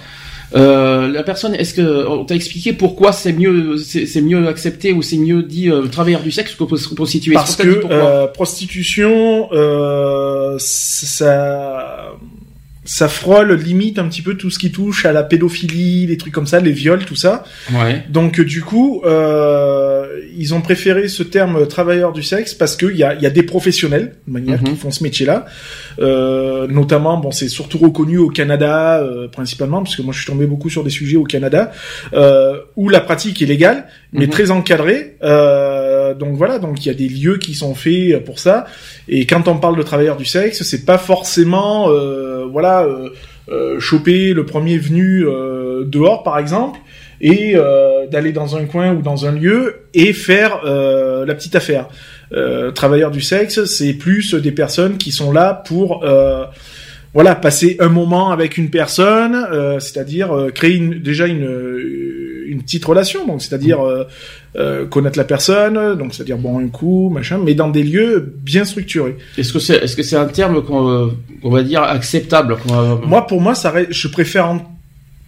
Euh, 0.56 1.08
la 1.12 1.24
personne, 1.24 1.56
est-ce 1.56 1.74
que 1.74 2.08
on 2.08 2.26
t'a 2.26 2.36
expliqué 2.36 2.74
pourquoi 2.74 3.12
c'est 3.12 3.34
mieux, 3.34 3.78
c'est, 3.78 4.22
mieux 4.22 4.48
accepté 4.48 4.94
ou 4.94 5.02
c'est 5.02 5.18
mieux 5.18 5.42
dit 5.42 5.70
euh, 5.70 5.88
travailleur 5.88 6.22
du 6.22 6.32
sexe 6.32 6.54
que 6.54 6.64
prostituée? 6.64 7.34
Parce 7.34 7.56
que 7.56 7.84
euh, 7.90 8.28
prostitution, 8.28 9.50
euh, 9.52 10.56
ça 10.60 12.12
ça 12.86 13.08
frôle 13.08 13.54
limite 13.54 13.98
un 13.98 14.10
petit 14.10 14.22
peu 14.22 14.36
tout 14.36 14.50
ce 14.50 14.60
qui 14.60 14.72
touche 14.72 15.06
à 15.06 15.14
la 15.14 15.24
pédophilie, 15.24 16.06
les 16.06 16.18
trucs 16.18 16.34
comme 16.34 16.48
ça, 16.48 16.60
les 16.60 16.74
viols, 16.74 17.06
tout 17.06 17.16
ça. 17.16 17.46
Ouais. 17.72 18.04
Donc 18.10 18.42
du 18.42 18.62
coup, 18.62 19.02
euh, 19.06 20.03
ils 20.36 20.54
ont 20.54 20.62
préféré 20.62 21.08
ce 21.08 21.24
terme 21.24 21.68
travailleur 21.68 22.14
du 22.14 22.24
sexe 22.24 22.54
parce 22.54 22.76
qu'il 22.76 22.96
y 22.96 23.04
a, 23.04 23.14
y 23.16 23.26
a 23.26 23.30
des 23.30 23.44
professionnels, 23.44 24.16
de 24.28 24.34
manière, 24.34 24.62
mhm. 24.62 24.70
qui 24.70 24.76
font 24.76 24.92
ce 24.92 25.04
métier-là. 25.04 25.46
Euh, 26.00 26.68
notamment, 26.68 27.18
bon, 27.18 27.32
c'est 27.32 27.50
surtout 27.50 27.78
reconnu 27.78 28.18
au 28.18 28.30
Canada 28.30 29.00
euh, 29.00 29.28
principalement, 29.28 29.84
parce 29.84 29.96
que 29.96 30.02
moi 30.02 30.14
je 30.14 30.20
suis 30.20 30.28
tombé 30.28 30.46
beaucoup 30.46 30.70
sur 30.70 30.84
des 30.84 30.90
sujets 30.90 31.18
au 31.18 31.24
Canada 31.24 31.72
euh, 32.14 32.60
où 32.76 32.90
la 32.90 33.02
pratique 33.02 33.42
est 33.42 33.46
légale, 33.46 33.88
mais 34.12 34.26
mhm. 34.26 34.32
très 34.32 34.52
encadrée. 34.52 35.18
Euh, 35.24 36.14
donc 36.14 36.36
voilà, 36.36 36.60
donc 36.60 36.86
il 36.86 36.88
y 36.88 36.92
a 36.92 36.96
des 36.96 37.08
lieux 37.08 37.38
qui 37.38 37.54
sont 37.54 37.76
faits 37.76 38.24
pour 38.24 38.40
ça. 38.40 38.66
Et 39.08 39.26
quand 39.26 39.48
on 39.48 39.58
parle 39.58 39.78
de 39.78 39.84
travailleurs 39.84 40.18
du 40.18 40.26
sexe, 40.26 40.64
c'est 40.64 40.86
pas 40.86 40.98
forcément, 40.98 41.90
euh, 41.90 42.46
voilà, 42.46 42.84
euh, 42.84 43.10
euh, 43.50 43.80
choper 43.80 44.34
le 44.34 44.46
premier 44.46 44.78
venu 44.78 45.26
dehors, 45.86 46.24
par 46.24 46.40
exemple, 46.40 46.80
et 47.26 47.56
d'aller 48.12 48.34
dans 48.34 48.58
un 48.58 48.66
coin 48.66 48.94
ou 48.94 49.02
dans 49.02 49.26
un 49.26 49.32
lieu 49.32 49.88
et 49.94 50.12
faire 50.14 50.62
la 50.64 51.34
petite 51.34 51.56
affaire. 51.56 51.88
travailleurs 52.76 53.12
du 53.12 53.22
sexe, 53.22 53.64
c'est 53.66 53.94
plus 53.94 54.34
des 54.36 54.52
personnes 54.52 54.98
qui 54.98 55.12
sont 55.12 55.32
là 55.32 55.54
pour 55.54 56.04
voilà, 57.14 57.36
passer 57.36 57.78
un 57.80 57.90
moment 57.90 58.32
avec 58.32 58.58
une 58.58 58.70
personne, 58.70 59.36
euh, 59.36 59.80
c'est-à-dire 59.80 60.36
euh, 60.36 60.50
créer 60.50 60.76
une, 60.76 61.00
déjà 61.00 61.28
une, 61.28 61.48
une 62.48 62.64
petite 62.64 62.84
relation, 62.84 63.28
donc 63.28 63.42
c'est-à-dire 63.42 63.84
mm. 63.84 64.06
euh, 64.56 64.86
connaître 64.88 65.18
la 65.18 65.24
personne, 65.24 65.96
donc 65.96 66.14
c'est-à-dire 66.14 66.38
bon 66.38 66.58
un 66.58 66.68
coup, 66.70 67.10
machin, 67.10 67.40
mais 67.44 67.54
dans 67.54 67.70
des 67.70 67.84
lieux 67.84 68.34
bien 68.42 68.66
structurés. 68.66 69.16
Est-ce 69.38 69.54
que 69.54 69.60
c'est 69.60 69.76
est-ce 69.76 69.96
que 69.96 70.02
c'est 70.02 70.16
un 70.16 70.26
terme 70.26 70.64
qu'on 70.64 71.14
va 71.44 71.62
dire 71.62 71.84
acceptable 71.84 72.58
Moi, 73.06 73.28
pour 73.28 73.42
moi, 73.42 73.54
ça, 73.54 73.72
je 73.88 74.08
préfère 74.08 74.48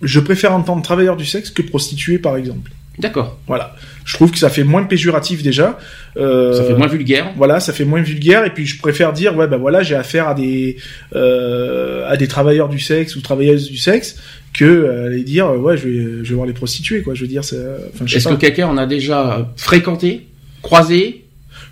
je 0.01 0.19
préfère 0.19 0.53
entendre 0.53 0.81
travailleur 0.81 1.17
du 1.17 1.25
sexe 1.25 1.49
que 1.49 1.61
prostituée, 1.61 2.17
par 2.17 2.37
exemple. 2.37 2.71
D'accord. 2.97 3.37
Voilà. 3.47 3.75
Je 4.05 4.13
trouve 4.15 4.31
que 4.31 4.37
ça 4.37 4.49
fait 4.49 4.63
moins 4.63 4.83
péjoratif 4.83 5.43
déjà. 5.43 5.77
Euh, 6.17 6.53
ça 6.53 6.63
fait 6.63 6.75
moins 6.75 6.87
vulgaire. 6.87 7.33
Voilà, 7.35 7.59
ça 7.59 7.73
fait 7.73 7.83
moins 7.83 8.01
vulgaire. 8.01 8.45
Et 8.45 8.51
puis 8.51 8.65
je 8.65 8.79
préfère 8.79 9.11
dire, 9.11 9.35
ouais, 9.35 9.47
ben 9.47 9.57
voilà, 9.57 9.83
j'ai 9.83 9.95
affaire 9.95 10.29
à 10.29 10.33
des 10.33 10.77
euh, 11.13 12.09
à 12.09 12.15
des 12.15 12.27
travailleurs 12.27 12.69
du 12.69 12.79
sexe 12.79 13.15
ou 13.15 13.21
travailleuses 13.21 13.69
du 13.69 13.77
sexe 13.77 14.17
que 14.53 14.63
euh, 14.63 15.07
aller 15.07 15.23
dire, 15.23 15.51
ouais, 15.51 15.75
je 15.75 15.87
vais, 15.87 16.23
je 16.23 16.29
vais 16.29 16.35
voir 16.35 16.47
les 16.47 16.53
prostituées, 16.53 17.01
quoi. 17.01 17.13
Je 17.13 17.21
veux 17.21 17.27
dire, 17.27 17.41
Est-ce 17.41 18.29
que 18.29 18.35
quelqu'un 18.35 18.67
en 18.67 18.77
a 18.77 18.85
déjà 18.85 19.51
fréquenté, 19.57 20.27
croisé 20.61 21.24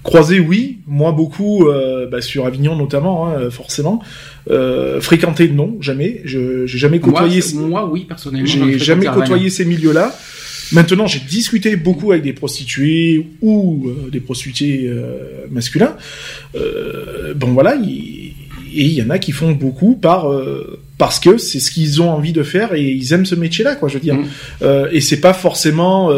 Croisé, 0.04 0.40
oui. 0.40 0.80
Moi, 0.86 1.12
beaucoup, 1.12 1.68
euh, 1.68 2.08
bah, 2.08 2.22
sur 2.22 2.46
Avignon 2.46 2.76
notamment, 2.76 3.28
hein, 3.28 3.50
forcément. 3.50 4.02
Euh, 4.50 5.00
fréquenté, 5.00 5.48
non, 5.48 5.78
jamais. 5.80 6.22
Je 6.26 6.66
j'ai 6.66 6.78
jamais 6.78 7.00
côtoyé. 7.00 7.42
Moi, 7.56 7.68
moi 7.68 7.90
oui, 7.92 8.06
personnellement. 8.06 8.48
J'ai 8.48 8.80
jamais 8.80 9.06
côtoyé 9.06 9.50
ces 9.50 9.66
milieux-là. 9.66 10.14
Maintenant, 10.74 11.06
j'ai 11.06 11.20
discuté 11.20 11.76
beaucoup 11.76 12.12
avec 12.12 12.24
des 12.24 12.34
prostituées 12.34 13.28
ou 13.42 13.86
euh, 13.88 14.10
des 14.10 14.20
prostituées 14.20 14.86
euh, 14.88 15.46
masculins. 15.52 15.96
Euh, 16.56 17.34
bon 17.36 17.54
voilà, 17.54 17.76
et 17.76 18.34
il 18.74 18.92
y 18.92 19.04
en 19.04 19.10
a 19.12 19.20
qui 19.20 19.32
font 19.32 19.52
beaucoup 19.52 19.96
par 19.96 20.32
euh, 20.32 20.80
parce 21.04 21.20
que 21.20 21.38
c'est 21.38 21.60
ce 21.60 21.70
qu'ils 21.70 22.02
ont 22.02 22.10
envie 22.10 22.32
de 22.32 22.44
faire 22.44 22.74
et 22.74 22.84
ils 22.84 23.12
aiment 23.12 23.26
ce 23.26 23.36
métier-là, 23.36 23.76
quoi. 23.76 23.90
Je 23.90 23.96
veux 23.96 24.00
dire. 24.00 24.16
Mm. 24.16 24.28
Euh, 24.62 24.88
et 24.94 25.02
c'est 25.02 25.20
pas 25.20 25.34
forcément 25.34 26.12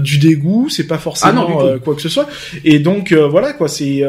du 0.00 0.18
dégoût, 0.18 0.68
c'est 0.70 0.86
pas 0.86 0.96
forcément 0.98 1.46
ah 1.60 1.78
quoi 1.84 1.94
que 1.94 2.00
ce 2.00 2.08
soit. 2.08 2.28
Et 2.64 2.78
donc 2.78 3.12
voilà, 3.12 3.52
quoi. 3.52 3.68
C'est 3.68 4.02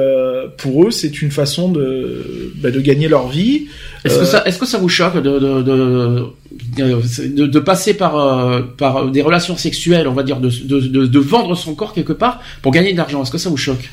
pour 0.57 0.85
eux, 0.85 0.91
c'est 0.91 1.21
une 1.21 1.31
façon 1.31 1.69
de 1.69 2.53
bah, 2.55 2.71
de 2.71 2.79
gagner 2.79 3.09
leur 3.09 3.27
vie. 3.27 3.67
Est-ce 4.05 4.19
que 4.19 4.25
ça, 4.25 4.43
est-ce 4.45 4.59
que 4.59 4.65
ça 4.65 4.77
vous 4.77 4.89
choque 4.89 5.21
de 5.21 5.39
de, 5.39 5.61
de, 5.61 7.27
de, 7.27 7.45
de 7.45 7.59
passer 7.59 7.93
par 7.93 8.17
euh, 8.17 8.61
par 8.77 9.09
des 9.09 9.21
relations 9.21 9.57
sexuelles, 9.57 10.07
on 10.07 10.13
va 10.13 10.23
dire, 10.23 10.39
de, 10.39 10.49
de, 10.49 11.05
de 11.05 11.19
vendre 11.19 11.55
son 11.55 11.75
corps 11.75 11.93
quelque 11.93 12.13
part 12.13 12.39
pour 12.61 12.71
gagner 12.71 12.93
de 12.93 12.97
l'argent? 12.97 13.21
Est-ce 13.23 13.31
que 13.31 13.37
ça 13.37 13.49
vous 13.49 13.57
choque? 13.57 13.89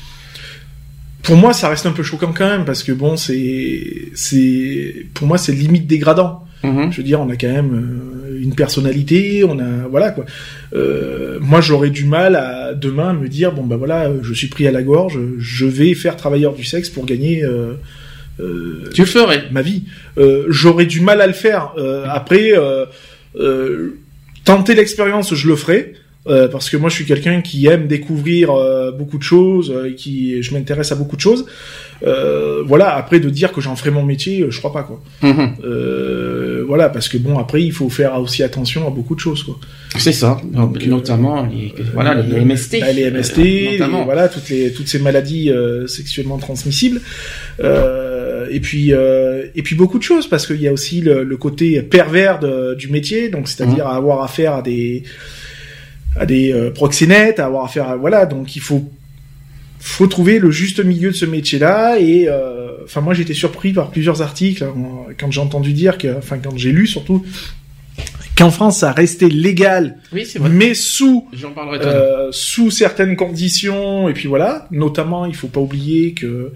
Pour 1.23 1.35
moi, 1.35 1.53
ça 1.53 1.69
reste 1.69 1.85
un 1.85 1.91
peu 1.91 2.03
choquant 2.03 2.33
quand 2.33 2.49
même 2.49 2.65
parce 2.65 2.83
que 2.83 2.91
bon, 2.91 3.17
c'est 3.17 4.09
c'est 4.13 5.05
pour 5.13 5.27
moi 5.27 5.37
c'est 5.37 5.53
limite 5.53 5.87
dégradant. 5.87 6.45
Mm-hmm. 6.63 6.91
Je 6.91 6.97
veux 6.97 7.03
dire, 7.03 7.19
on 7.21 7.29
a 7.29 7.35
quand 7.35 7.51
même 7.51 8.01
une 8.39 8.53
personnalité, 8.55 9.43
on 9.43 9.59
a 9.59 9.87
voilà 9.89 10.11
quoi. 10.11 10.25
Euh, 10.73 11.39
moi, 11.41 11.61
j'aurais 11.61 11.89
du 11.89 12.05
mal 12.05 12.35
à 12.35 12.73
demain 12.73 13.13
me 13.13 13.27
dire 13.27 13.51
bon 13.51 13.65
ben 13.65 13.77
voilà, 13.77 14.11
je 14.21 14.33
suis 14.33 14.47
pris 14.47 14.67
à 14.67 14.71
la 14.71 14.83
gorge, 14.83 15.19
je 15.37 15.65
vais 15.65 15.93
faire 15.93 16.15
travailleur 16.15 16.53
du 16.53 16.63
sexe 16.63 16.89
pour 16.89 17.05
gagner. 17.05 17.43
Euh, 17.43 17.73
euh, 18.39 18.89
tu 18.93 19.01
le 19.01 19.07
ferais 19.07 19.43
ma 19.51 19.61
vie. 19.61 19.83
Euh, 20.17 20.45
j'aurais 20.49 20.85
du 20.85 21.01
mal 21.01 21.21
à 21.21 21.27
le 21.27 21.33
faire. 21.33 21.73
Euh, 21.77 22.05
après, 22.07 22.53
tenter 24.43 24.75
l'expérience, 24.75 25.33
je 25.33 25.47
le 25.47 25.55
ferai. 25.55 25.93
Parce 26.25 26.69
que 26.69 26.77
moi 26.77 26.89
je 26.89 26.95
suis 26.95 27.05
quelqu'un 27.05 27.41
qui 27.41 27.65
aime 27.67 27.87
découvrir 27.87 28.51
beaucoup 28.97 29.17
de 29.17 29.23
choses, 29.23 29.73
qui 29.97 30.41
je 30.43 30.53
m'intéresse 30.53 30.91
à 30.91 30.95
beaucoup 30.95 31.15
de 31.15 31.21
choses. 31.21 31.45
voilà, 32.01 32.95
après 32.95 33.19
de 33.19 33.29
dire 33.29 33.51
que 33.51 33.61
j'en 33.61 33.75
ferai 33.75 33.91
mon 33.91 34.03
métier, 34.03 34.45
je 34.49 34.57
crois 34.59 34.73
pas 34.73 34.83
quoi. 34.83 35.01
Mhm. 35.21 36.63
voilà, 36.67 36.89
parce 36.89 37.09
que 37.09 37.17
bon 37.17 37.39
après 37.39 37.63
il 37.63 37.71
faut 37.71 37.89
faire 37.89 38.19
aussi 38.19 38.43
attention 38.43 38.87
à 38.87 38.91
beaucoup 38.91 39.15
de 39.15 39.19
choses 39.19 39.43
quoi. 39.43 39.57
C'est 39.97 40.13
ça, 40.13 40.37
notamment 40.85 41.45
les, 41.45 41.73
voilà 41.93 42.13
les 42.13 42.45
MST, 42.45 42.79
bah, 42.79 42.91
les 42.91 43.11
MST, 43.11 43.81
voilà 44.05 44.29
toutes 44.29 44.49
les 44.49 44.71
toutes 44.71 44.87
ces 44.87 44.99
maladies 44.99 45.51
sexuellement 45.87 46.37
transmissibles. 46.37 47.01
Euh, 48.41 48.47
et 48.49 48.59
puis 48.59 48.93
euh, 48.93 49.45
et 49.55 49.61
puis 49.61 49.75
beaucoup 49.75 49.97
de 49.97 50.03
choses 50.03 50.27
parce 50.27 50.47
qu'il 50.47 50.61
y 50.61 50.67
a 50.67 50.73
aussi 50.73 51.01
le, 51.01 51.25
côté 51.37 51.81
pervers 51.81 52.39
du 52.75 52.87
métier, 52.89 53.29
donc 53.29 53.47
c'est-à-dire 53.47 53.85
mmh. 53.87 53.95
avoir 53.95 54.23
affaire 54.23 54.55
à 54.55 54.61
des 54.61 55.03
à 56.15 56.25
des 56.25 56.51
euh, 56.51 56.71
proxénètes, 56.71 57.39
à 57.39 57.45
avoir 57.45 57.65
affaire 57.65 57.89
à 57.89 57.95
voilà, 57.95 58.25
donc 58.25 58.55
il 58.55 58.61
faut 58.61 58.89
faut 59.79 60.07
trouver 60.07 60.37
le 60.37 60.51
juste 60.51 60.83
milieu 60.83 61.09
de 61.09 61.15
ce 61.15 61.25
métier-là 61.25 61.97
et 61.99 62.27
euh, 62.27 62.69
enfin 62.83 63.01
moi 63.01 63.15
j'étais 63.15 63.33
surpris 63.33 63.73
par 63.73 63.89
plusieurs 63.89 64.21
articles 64.21 64.63
hein, 64.63 64.75
quand 65.19 65.31
j'ai 65.31 65.41
entendu 65.41 65.73
dire 65.73 65.97
que 65.97 66.17
enfin 66.19 66.37
quand 66.37 66.55
j'ai 66.55 66.71
lu 66.71 66.85
surtout 66.85 67.25
qu'en 68.37 68.51
France 68.51 68.81
ça 68.81 68.91
restait 68.91 69.27
légal 69.27 69.97
oui, 70.13 70.27
mais 70.51 70.75
sous 70.75 71.27
euh, 71.73 72.27
sous 72.31 72.69
certaines 72.69 73.15
conditions 73.15 74.07
et 74.07 74.13
puis 74.13 74.27
voilà. 74.27 74.67
Notamment 74.69 75.25
il 75.25 75.35
faut 75.35 75.47
pas 75.47 75.61
oublier 75.61 76.13
que 76.13 76.53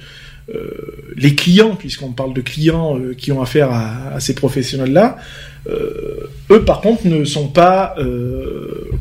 euh, 0.53 0.69
les 1.15 1.33
clients, 1.33 1.75
puisqu'on 1.75 2.11
parle 2.11 2.33
de 2.33 2.41
clients 2.41 2.99
euh, 2.99 3.15
qui 3.15 3.31
ont 3.31 3.41
affaire 3.41 3.71
à, 3.71 4.19
ces 4.19 4.35
professionnels-là, 4.35 5.17
euh, 5.17 5.21
eux 5.67 6.63
par 6.65 6.81
contre 6.81 7.07
ne 7.07 7.23
sont 7.25 7.47
pas, 7.47 7.95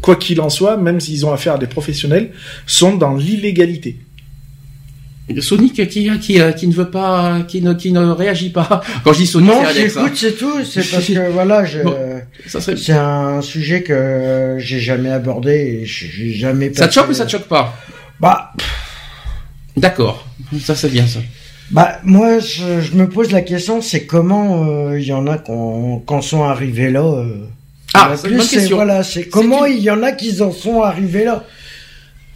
quoi 0.01 0.17
qu'il 0.17 0.41
en 0.41 0.51
soit, 0.51 0.77
même 0.77 1.01
s'ils 1.01 1.27
ont 1.27 1.33
affaire 1.33 1.55
à 1.55 1.59
des 1.59 1.67
professionnels, 1.67 2.31
sont 2.67 2.97
dans 2.97 3.15
l'illégalité. 3.15 3.99
Sonic 5.41 5.89
qui, 5.89 6.19
qui, 6.19 6.39
qui 6.57 6.69
ne 6.69 6.73
veut 6.73 6.91
pas, 6.91 7.41
qui 7.49 7.63
ne, 7.63 7.73
qui 7.73 7.93
ne 7.93 8.11
réagit 8.11 8.51
pas. 8.51 8.83
Quand 9.05 9.13
je 9.15 9.19
dis 9.21 9.27
Sonic, 9.27 9.51
non, 9.51 9.63
j'écoute, 9.75 10.03
hein. 10.03 10.11
c'est 10.15 10.37
tout. 10.37 10.63
C'est 10.65 10.91
parce 10.91 11.07
que 11.07 11.31
voilà, 11.31 11.65
je, 11.65 11.79
c'est 12.47 12.93
un 12.93 13.41
sujet 13.41 13.83
que 13.83 14.57
j'ai 14.59 14.81
jamais 14.81 15.11
abordé 15.11 15.53
et 15.53 15.87
j'ai 15.87 16.35
jamais. 16.35 16.73
Ça 16.75 16.89
te 16.89 16.95
choque 16.95 17.09
ou 17.09 17.15
ça 17.15 17.25
te 17.25 17.31
choque 17.31 17.49
pas? 17.49 17.75
Bah. 18.21 18.53
D'accord, 19.77 20.29
ça 20.61 20.77
c'est 20.77 20.91
bien 20.91 21.07
ça. 21.07 21.21
Bah 21.71 21.99
moi 22.05 22.39
je, 22.41 22.95
me 22.95 23.09
pose 23.09 23.33
la 23.33 23.41
question 23.41 23.81
c'est 23.81 24.05
comment 24.05 24.69
euh, 24.69 25.01
il 25.01 25.07
y 25.07 25.13
en 25.13 25.27
a 25.27 25.39
quand 25.39 26.23
sont 26.23 26.45
arrivés 26.45 26.91
là. 26.91 27.05
Euh, 27.05 27.47
ah 27.95 28.15
c'est 28.17 28.29
une 28.29 28.39
question. 28.39 28.77
Voilà 28.77 29.03
c'est 29.03 29.29
comment 29.29 29.65
il 29.65 29.81
y 29.81 29.91
en 29.91 30.03
a 30.03 30.13
qui 30.13 30.43
en 30.43 30.53
sont 30.53 30.83
arrivés 30.83 31.25
là. 31.25 31.45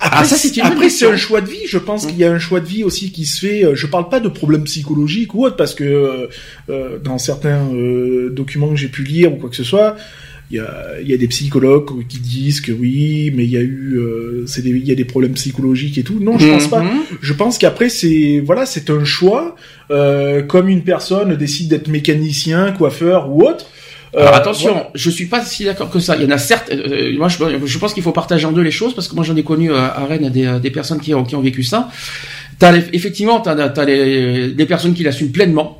Après, 0.00 0.20
ah, 0.20 0.24
ça, 0.24 0.36
c'est 0.36 0.60
après 0.60 0.90
c'est 0.90 1.10
un 1.10 1.16
choix 1.16 1.40
de 1.40 1.48
vie. 1.50 1.66
Je 1.66 1.78
pense 1.78 2.06
qu'il 2.06 2.16
y 2.16 2.24
a 2.24 2.30
un 2.30 2.38
choix 2.38 2.60
de 2.60 2.66
vie 2.66 2.84
aussi 2.84 3.10
qui 3.10 3.26
se 3.26 3.40
fait. 3.40 3.64
Euh, 3.64 3.74
je 3.74 3.86
parle 3.88 4.08
pas 4.08 4.20
de 4.20 4.28
problèmes 4.28 4.62
psychologiques 4.64 5.34
ou 5.34 5.44
autre 5.44 5.56
parce 5.56 5.74
que 5.74 6.28
dans 7.02 7.18
certains 7.18 7.68
documents 8.30 8.70
que 8.70 8.76
j'ai 8.76 8.88
pu 8.88 9.02
lire 9.02 9.32
ou 9.32 9.36
quoi 9.36 9.50
que 9.50 9.56
ce 9.56 9.64
soit, 9.64 9.96
il 10.50 10.56
y 10.56 10.60
a, 10.60 11.00
y 11.02 11.12
a, 11.12 11.16
des 11.16 11.28
psychologues 11.28 12.06
qui 12.08 12.20
disent 12.20 12.60
que 12.60 12.72
oui, 12.72 13.30
mais 13.34 13.44
il 13.44 13.50
y 13.50 13.58
a 13.58 13.60
eu, 13.60 13.98
euh, 13.98 14.44
c'est 14.46 14.64
il 14.64 14.86
y 14.86 14.92
a 14.92 14.94
des 14.94 15.04
problèmes 15.04 15.34
psychologiques 15.34 15.98
et 15.98 16.02
tout. 16.02 16.18
Non, 16.20 16.38
je 16.38 16.48
pense 16.48 16.68
pas. 16.68 16.82
Mhm. 16.82 17.00
Je 17.20 17.32
pense 17.34 17.58
qu'après 17.58 17.90
c'est, 17.90 18.42
voilà, 18.44 18.64
c'est 18.64 18.88
un 18.90 19.04
choix. 19.04 19.56
Euh, 19.90 20.42
comme 20.42 20.68
une 20.68 20.82
personne 20.82 21.36
décide 21.36 21.68
d'être 21.68 21.88
mécanicien, 21.88 22.72
coiffeur 22.72 23.30
ou 23.30 23.42
autre. 23.42 23.66
Euh, 24.14 24.20
Alors 24.20 24.34
attention, 24.34 24.86
je 24.94 25.10
suis 25.10 25.26
pas 25.26 25.44
si 25.44 25.64
d'accord 25.64 25.90
que 25.90 25.98
ça. 25.98 26.16
Il 26.16 26.22
y 26.22 26.26
en 26.26 26.30
a 26.30 26.38
certes. 26.38 26.70
Euh, 26.72 27.12
moi, 27.18 27.28
je, 27.28 27.36
je 27.64 27.78
pense 27.78 27.92
qu'il 27.92 28.02
faut 28.02 28.12
partager 28.12 28.46
en 28.46 28.52
deux 28.52 28.62
les 28.62 28.70
choses 28.70 28.94
parce 28.94 29.06
que 29.06 29.14
moi 29.14 29.24
j'en 29.24 29.36
ai 29.36 29.42
connu 29.42 29.72
à 29.72 30.06
Rennes 30.08 30.30
des, 30.30 30.58
des 30.60 30.70
personnes 30.70 31.00
qui 31.00 31.14
ont, 31.14 31.24
qui 31.24 31.36
ont 31.36 31.42
vécu 31.42 31.62
ça. 31.62 31.90
T'as 32.58 32.74
effectivement, 32.92 33.40
t'as 33.40 33.52
as 33.52 33.84
les, 33.84 34.48
les 34.48 34.66
personnes 34.66 34.94
qui 34.94 35.02
l'assument 35.02 35.30
pleinement 35.30 35.77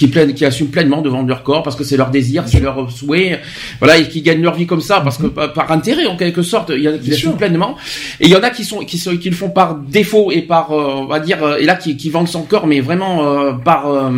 qui, 0.00 0.08
pleine, 0.08 0.32
qui 0.32 0.46
assument 0.46 0.70
pleinement 0.70 1.02
de 1.02 1.10
vendre 1.10 1.28
leur 1.28 1.42
corps 1.42 1.62
parce 1.62 1.76
que 1.76 1.84
c'est 1.84 1.98
leur 1.98 2.08
désir, 2.08 2.44
c'est 2.46 2.58
leur 2.58 2.90
souhait, 2.90 3.42
voilà, 3.80 3.98
et 3.98 4.08
qui 4.08 4.22
gagnent 4.22 4.40
leur 4.40 4.54
vie 4.54 4.66
comme 4.66 4.80
ça 4.80 5.02
parce 5.02 5.18
que 5.18 5.26
mhm. 5.26 5.52
par, 5.54 5.70
intérêt 5.70 6.06
en 6.06 6.16
quelque 6.16 6.40
sorte, 6.40 6.72
il 6.74 6.80
y 6.80 6.88
en 6.88 6.94
a 6.94 6.98
qui 6.98 7.10
l'assument 7.10 7.36
pleinement, 7.36 7.76
et 8.18 8.24
il 8.24 8.30
y 8.30 8.34
en 8.36 8.42
a 8.42 8.48
qui 8.48 8.64
sont 8.64 8.78
qui, 8.78 8.96
sont, 8.96 9.14
qui 9.18 9.28
le 9.28 9.36
font 9.36 9.50
par 9.50 9.74
défaut 9.74 10.32
et 10.32 10.40
par, 10.40 10.72
euh, 10.72 10.94
on 10.96 11.04
va 11.04 11.20
dire, 11.20 11.44
euh, 11.44 11.58
et 11.58 11.66
là 11.66 11.74
qui, 11.74 11.98
qui 11.98 12.08
vendent 12.08 12.28
son 12.28 12.44
corps, 12.44 12.66
mais 12.66 12.80
vraiment 12.80 13.26
euh, 13.26 13.52
par 13.52 14.10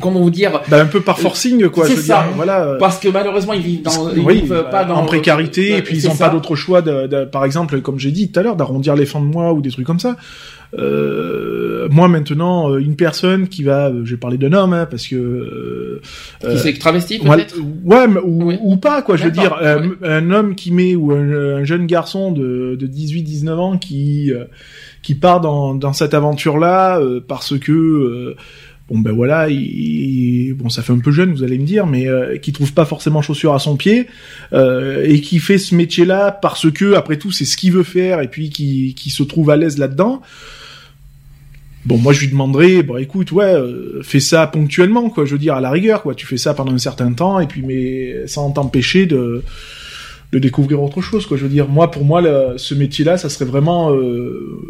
comment 0.00 0.20
vous 0.20 0.30
dire 0.30 0.62
bah, 0.68 0.80
un 0.80 0.86
peu 0.86 1.00
par 1.00 1.18
forcing 1.18 1.68
quoi 1.68 1.86
je 1.86 1.94
veux 1.94 2.02
ça, 2.02 2.22
dire 2.22 2.32
voilà. 2.36 2.76
Parce 2.78 2.98
que 2.98 3.08
malheureusement 3.08 3.52
ils 3.52 3.62
vivent 3.62 3.82
dans 3.82 4.10
ils 4.10 4.26
vivent 4.26 4.64
pas 4.70 4.84
dans 4.84 4.96
en 4.96 5.04
précarité 5.04 5.76
et 5.76 5.82
puis 5.82 5.96
ils 5.96 6.08
ont 6.08 6.16
pas 6.16 6.28
d'autre 6.28 6.56
choix 6.56 6.82
de, 6.82 7.06
de, 7.06 7.24
par 7.24 7.44
exemple 7.44 7.80
comme 7.80 7.98
j'ai 7.98 8.10
dit 8.10 8.30
tout 8.30 8.40
à 8.40 8.42
l'heure 8.42 8.56
d'arrondir 8.56 8.96
les 8.96 9.06
fins 9.06 9.20
de 9.20 9.26
mois 9.26 9.52
ou 9.52 9.60
des 9.60 9.70
trucs 9.70 9.86
comme 9.86 10.00
ça. 10.00 10.16
Euh, 10.78 11.86
moi 11.90 12.08
maintenant, 12.08 12.70
euh, 12.70 12.78
une 12.78 12.96
personne 12.96 13.48
qui 13.48 13.62
va, 13.62 13.88
euh, 13.88 14.02
je 14.04 14.12
vais 14.12 14.16
parler 14.16 14.38
d'un 14.38 14.54
homme, 14.54 14.72
hein, 14.72 14.86
parce 14.90 15.06
que 15.06 15.16
euh, 15.16 16.00
qui 16.40 16.58
s'est 16.58 16.72
travesti 16.74 17.18
peut-être, 17.18 17.56
ouais, 17.84 18.06
ou, 18.24 18.52
ou, 18.52 18.76
pas 18.78 19.02
quoi. 19.02 19.16
Je 19.16 19.24
veux 19.24 19.30
dire, 19.30 19.54
un 20.02 20.30
homme 20.30 20.54
qui 20.54 20.72
met 20.72 20.94
ou 20.94 21.12
un, 21.12 21.64
jeune 21.64 21.86
garçon 21.86 22.32
de, 22.32 22.76
de 22.78 22.86
18-19 22.86 23.50
ans 23.54 23.78
qui 23.78 24.32
qui 25.02 25.14
part 25.14 25.40
dans, 25.40 25.74
dans 25.74 25.92
cette 25.92 26.14
aventure-là 26.14 27.00
parce 27.28 27.58
que 27.58 28.34
bon 28.88 28.98
ben 28.98 29.12
voilà, 29.12 29.48
il, 29.48 30.54
bon 30.54 30.68
ça 30.68 30.82
fait 30.82 30.92
un 30.92 30.98
peu 30.98 31.12
jeune, 31.12 31.32
vous 31.32 31.42
allez 31.42 31.58
me 31.58 31.64
dire, 31.64 31.86
mais 31.86 32.06
qui 32.40 32.52
trouve 32.52 32.72
pas 32.72 32.84
forcément 32.84 33.22
chaussures 33.22 33.54
à 33.54 33.58
son 33.58 33.76
pied 33.76 34.08
euh, 34.52 35.04
et 35.06 35.20
qui 35.20 35.38
fait 35.38 35.58
ce 35.58 35.74
métier-là 35.74 36.30
parce 36.30 36.70
que 36.70 36.94
après 36.94 37.16
tout 37.16 37.32
c'est 37.32 37.44
ce 37.44 37.56
qu'il 37.56 37.72
veut 37.72 37.82
faire 37.82 38.20
et 38.20 38.28
puis 38.28 38.50
qui, 38.50 38.94
qui 38.94 39.10
se 39.10 39.22
trouve 39.22 39.50
à 39.50 39.56
l'aise 39.56 39.78
là-dedans. 39.78 40.22
Bon, 41.84 41.98
moi 41.98 42.12
je 42.12 42.20
lui 42.20 42.28
demanderais, 42.28 42.82
bon 42.82 42.96
écoute, 42.96 43.32
ouais, 43.32 43.54
euh, 43.54 44.02
fais 44.02 44.20
ça 44.20 44.46
ponctuellement, 44.46 45.10
quoi. 45.10 45.24
Je 45.24 45.32
veux 45.32 45.38
dire 45.38 45.54
à 45.54 45.60
la 45.60 45.70
rigueur, 45.70 46.02
quoi. 46.02 46.14
Tu 46.14 46.26
fais 46.26 46.36
ça 46.36 46.54
pendant 46.54 46.72
un 46.72 46.78
certain 46.78 47.12
temps 47.12 47.40
et 47.40 47.46
puis 47.46 47.62
mais 47.62 48.26
sans 48.26 48.50
t'empêcher 48.52 49.06
de 49.06 49.42
de 50.32 50.38
découvrir 50.38 50.82
autre 50.82 51.02
chose, 51.02 51.26
quoi. 51.26 51.36
Je 51.36 51.42
veux 51.42 51.48
dire, 51.48 51.68
moi 51.68 51.90
pour 51.90 52.04
moi, 52.04 52.22
ce 52.56 52.74
métier-là, 52.74 53.18
ça 53.18 53.28
serait 53.28 53.44
vraiment 53.44 53.92
euh, 53.92 54.60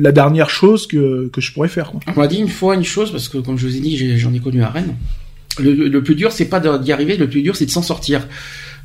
la 0.00 0.12
dernière 0.12 0.50
chose 0.50 0.86
que 0.86 1.28
que 1.28 1.40
je 1.40 1.52
pourrais 1.52 1.68
faire. 1.68 1.90
Quoi. 1.90 2.00
On 2.06 2.20
m'a 2.20 2.26
dit 2.26 2.38
une 2.38 2.48
fois 2.48 2.74
une 2.74 2.84
chose 2.84 3.10
parce 3.12 3.28
que 3.28 3.38
comme 3.38 3.58
je 3.58 3.66
vous 3.66 3.76
ai 3.76 3.80
dit, 3.80 4.18
j'en 4.18 4.32
ai, 4.32 4.40
connu 4.40 4.62
à 4.62 4.68
Rennes. 4.68 4.96
Le, 5.58 5.72
le 5.72 6.02
plus 6.02 6.14
dur, 6.14 6.32
c'est 6.32 6.46
pas 6.46 6.60
d'y 6.60 6.92
arriver, 6.92 7.16
le 7.16 7.28
plus 7.28 7.42
dur, 7.42 7.56
c'est 7.56 7.66
de 7.66 7.70
s'en 7.70 7.82
sortir. 7.82 8.26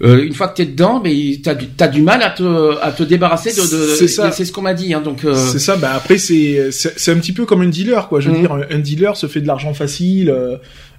Euh, 0.02 0.24
une 0.24 0.34
fois 0.34 0.50
que 0.50 0.58
tu 0.58 0.62
es 0.64 0.66
dedans, 0.66 1.00
mais 1.02 1.40
t'as 1.42 1.54
du, 1.54 1.68
as 1.80 1.88
du 1.88 2.02
mal 2.02 2.22
à 2.22 2.32
te, 2.32 2.78
à 2.82 2.92
te 2.92 3.04
débarrasser 3.04 3.52
de. 3.54 3.62
de 3.62 3.96
c'est 3.96 4.08
ça. 4.08 4.32
C'est 4.32 4.44
ce 4.44 4.52
qu'on 4.52 4.62
m'a 4.62 4.74
dit. 4.74 4.94
Hein, 4.94 5.02
donc. 5.02 5.24
Euh... 5.24 5.36
C'est 5.36 5.60
ça. 5.60 5.78
Bah 5.78 5.94
après 5.96 6.18
c'est 6.18 6.70
c'est 6.72 7.12
un 7.12 7.18
petit 7.18 7.32
peu 7.32 7.46
comme 7.46 7.62
un 7.62 7.68
dealer 7.68 8.08
quoi. 8.10 8.20
Je 8.20 8.30
veux 8.30 8.38
mmh. 8.38 8.42
dire, 8.42 8.58
un 8.70 8.80
dealer 8.80 9.16
se 9.16 9.28
fait 9.28 9.42
de 9.42 9.48
l'argent 9.48 9.74
facile. 9.74 10.34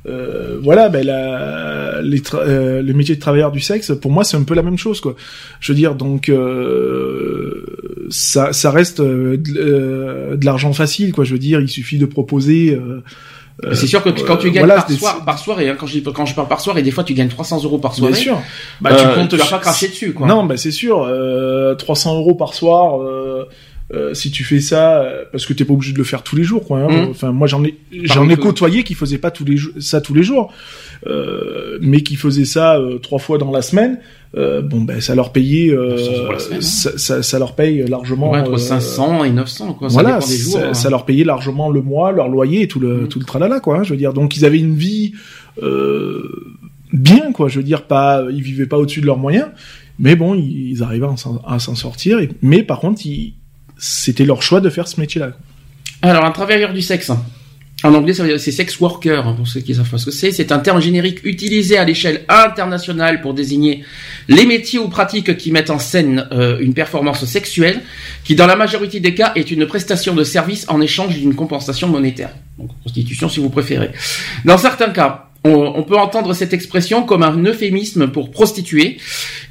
Euh, 0.06 0.56
euh 0.56 0.58
voilà, 0.62 0.88
ben 0.88 1.04
la, 1.04 2.00
les 2.02 2.22
euh, 2.34 2.82
le 2.82 2.92
métier 2.92 3.14
de 3.14 3.20
travailleur 3.20 3.52
du 3.52 3.60
sexe, 3.60 3.92
pour 4.00 4.10
moi, 4.10 4.24
c'est 4.24 4.36
un 4.36 4.42
peu 4.42 4.54
la 4.54 4.62
même 4.62 4.78
chose, 4.78 5.00
quoi. 5.00 5.14
Je 5.60 5.72
veux 5.72 5.76
dire, 5.76 5.94
donc 5.94 6.28
euh, 6.28 7.64
ça, 8.10 8.52
ça 8.52 8.70
reste 8.70 9.00
de, 9.00 9.36
de 9.36 10.44
l'argent 10.44 10.72
facile, 10.72 11.12
quoi. 11.12 11.24
Je 11.24 11.32
veux 11.32 11.38
dire, 11.38 11.60
il 11.60 11.68
suffit 11.68 11.98
de 11.98 12.06
proposer 12.06 12.78
c'est 13.72 13.86
sûr 13.86 14.02
que 14.02 14.10
quand 14.10 14.36
tu 14.36 14.50
gagnes 14.50 14.66
par, 14.66 14.90
soir, 14.90 15.24
par 15.24 15.38
soirée, 15.38 15.70
hein, 15.70 15.76
quand, 15.78 15.86
je, 15.86 15.98
quand 16.00 16.26
je 16.26 16.34
parle 16.34 16.48
par 16.48 16.60
soirée, 16.60 16.82
des 16.82 16.90
fois 16.90 17.04
tu 17.04 17.14
gagnes 17.14 17.28
300 17.28 17.64
euros 17.64 17.78
par 17.78 17.94
soirée. 17.94 18.12
Bien 18.12 18.20
sûr. 18.20 18.42
Bah, 18.80 18.94
tu 18.94 19.04
euh, 19.04 19.14
comptes, 19.14 19.30
tu 19.30 19.36
vas 19.36 19.46
pas 19.46 19.58
cracher 19.58 19.88
dessus, 19.88 20.12
quoi. 20.12 20.26
Non, 20.26 20.44
bah 20.44 20.56
c'est 20.56 20.70
sûr. 20.70 21.02
Euh, 21.02 21.74
300 21.74 22.16
euros 22.16 22.34
par 22.34 22.52
soir. 22.52 23.00
Euh, 23.92 24.14
si 24.14 24.32
tu 24.32 24.42
fais 24.42 24.58
ça, 24.58 25.00
euh, 25.00 25.24
parce 25.30 25.46
que 25.46 25.52
t'es 25.52 25.64
pas 25.64 25.72
obligé 25.72 25.92
de 25.92 25.98
le 25.98 26.04
faire 26.04 26.24
tous 26.24 26.34
les 26.34 26.42
jours, 26.42 26.64
quoi. 26.64 26.80
Hein. 26.80 26.88
Mmh. 26.88 27.10
Enfin, 27.10 27.30
moi 27.30 27.46
j'en 27.46 27.62
ai, 27.64 27.76
j'en 27.92 28.28
ai 28.28 28.36
côtoyé 28.36 28.82
qui 28.82 28.94
faisaient 28.94 29.18
pas 29.18 29.30
tous 29.30 29.44
les 29.44 29.58
ça 29.78 30.00
tous 30.00 30.12
les 30.12 30.24
jours, 30.24 30.52
euh, 31.06 31.78
mais 31.80 32.00
qui 32.00 32.16
faisaient 32.16 32.44
ça 32.44 32.78
euh, 32.78 32.98
trois 32.98 33.20
fois 33.20 33.38
dans 33.38 33.52
la 33.52 33.62
semaine. 33.62 34.00
bon, 34.34 34.80
ben 34.80 35.00
ça 35.00 35.14
leur 35.14 35.30
payait, 35.30 35.72
hein. 35.72 35.96
ça, 36.60 36.98
ça, 36.98 37.22
ça, 37.22 37.38
leur 37.38 37.54
paye 37.54 37.86
largement 37.86 38.32
entre 38.32 38.56
500 38.56 39.22
et 39.22 39.30
900, 39.30 39.74
quoi. 39.74 39.88
Ça 39.88 39.94
voilà, 39.94 40.18
des 40.18 40.36
jours, 40.36 40.58
hein. 40.58 40.74
ça, 40.74 40.90
leur 40.90 41.04
payait 41.04 41.24
largement 41.24 41.70
le 41.70 41.80
mois, 41.80 42.10
leur 42.10 42.28
loyer 42.28 42.62
et 42.62 42.68
tout 42.68 42.80
le 42.80 43.02
mmh. 43.02 43.08
tout 43.08 43.20
le 43.20 43.24
tralala, 43.24 43.60
quoi. 43.60 43.78
Hein, 43.78 43.82
je 43.84 43.90
veux 43.90 43.98
dire, 43.98 44.12
donc 44.12 44.36
ils 44.36 44.44
avaient 44.44 44.58
une 44.58 44.74
vie 44.74 45.12
bien, 46.92 47.30
quoi. 47.32 47.46
Je 47.46 47.60
veux 47.60 47.64
dire, 47.64 47.84
pas, 47.84 48.24
ils 48.32 48.42
vivaient 48.42 48.66
pas 48.66 48.78
au-dessus 48.78 49.00
de 49.00 49.06
leurs 49.06 49.18
moyens. 49.18 49.46
Mais 49.98 50.16
bon, 50.16 50.34
ils, 50.34 50.82
arrivaient 50.82 51.06
à 51.46 51.58
s'en 51.60 51.74
sortir. 51.76 52.18
mais 52.42 52.62
par 52.62 52.80
contre, 52.80 53.06
ils, 53.06 53.36
c'était 53.78 54.24
leur 54.24 54.42
choix 54.42 54.60
de 54.60 54.70
faire 54.70 54.88
ce 54.88 55.00
métier-là. 55.00 55.32
Alors, 56.02 56.24
un 56.24 56.30
travailleur 56.30 56.72
du 56.72 56.82
sexe. 56.82 57.10
En 57.82 57.92
anglais, 57.92 58.14
c'est 58.14 58.52
sex 58.52 58.80
worker, 58.80 59.26
hein, 59.26 59.34
pour 59.34 59.46
ceux 59.46 59.60
qui 59.60 59.74
savent 59.74 59.88
pas 59.88 59.98
ce 59.98 60.06
que 60.06 60.10
c'est. 60.10 60.32
C'est 60.32 60.50
un 60.50 60.58
terme 60.58 60.80
générique 60.80 61.20
utilisé 61.24 61.76
à 61.76 61.84
l'échelle 61.84 62.24
internationale 62.28 63.20
pour 63.20 63.34
désigner 63.34 63.84
les 64.28 64.46
métiers 64.46 64.78
ou 64.78 64.88
pratiques 64.88 65.36
qui 65.36 65.52
mettent 65.52 65.68
en 65.68 65.78
scène 65.78 66.26
euh, 66.32 66.58
une 66.60 66.72
performance 66.72 67.24
sexuelle, 67.26 67.82
qui 68.24 68.34
dans 68.34 68.46
la 68.46 68.56
majorité 68.56 68.98
des 68.98 69.14
cas 69.14 69.32
est 69.36 69.50
une 69.50 69.66
prestation 69.66 70.14
de 70.14 70.24
service 70.24 70.64
en 70.68 70.80
échange 70.80 71.18
d'une 71.18 71.34
compensation 71.34 71.88
monétaire. 71.88 72.30
Donc 72.58 72.70
prostitution 72.80 73.28
si 73.28 73.40
vous 73.40 73.50
préférez. 73.50 73.90
Dans 74.46 74.56
certains 74.56 74.88
cas, 74.88 75.28
on, 75.54 75.82
peut 75.82 75.96
entendre 75.96 76.34
cette 76.34 76.52
expression 76.52 77.02
comme 77.02 77.22
un 77.22 77.36
euphémisme 77.44 78.08
pour 78.08 78.30
prostituer, 78.30 78.98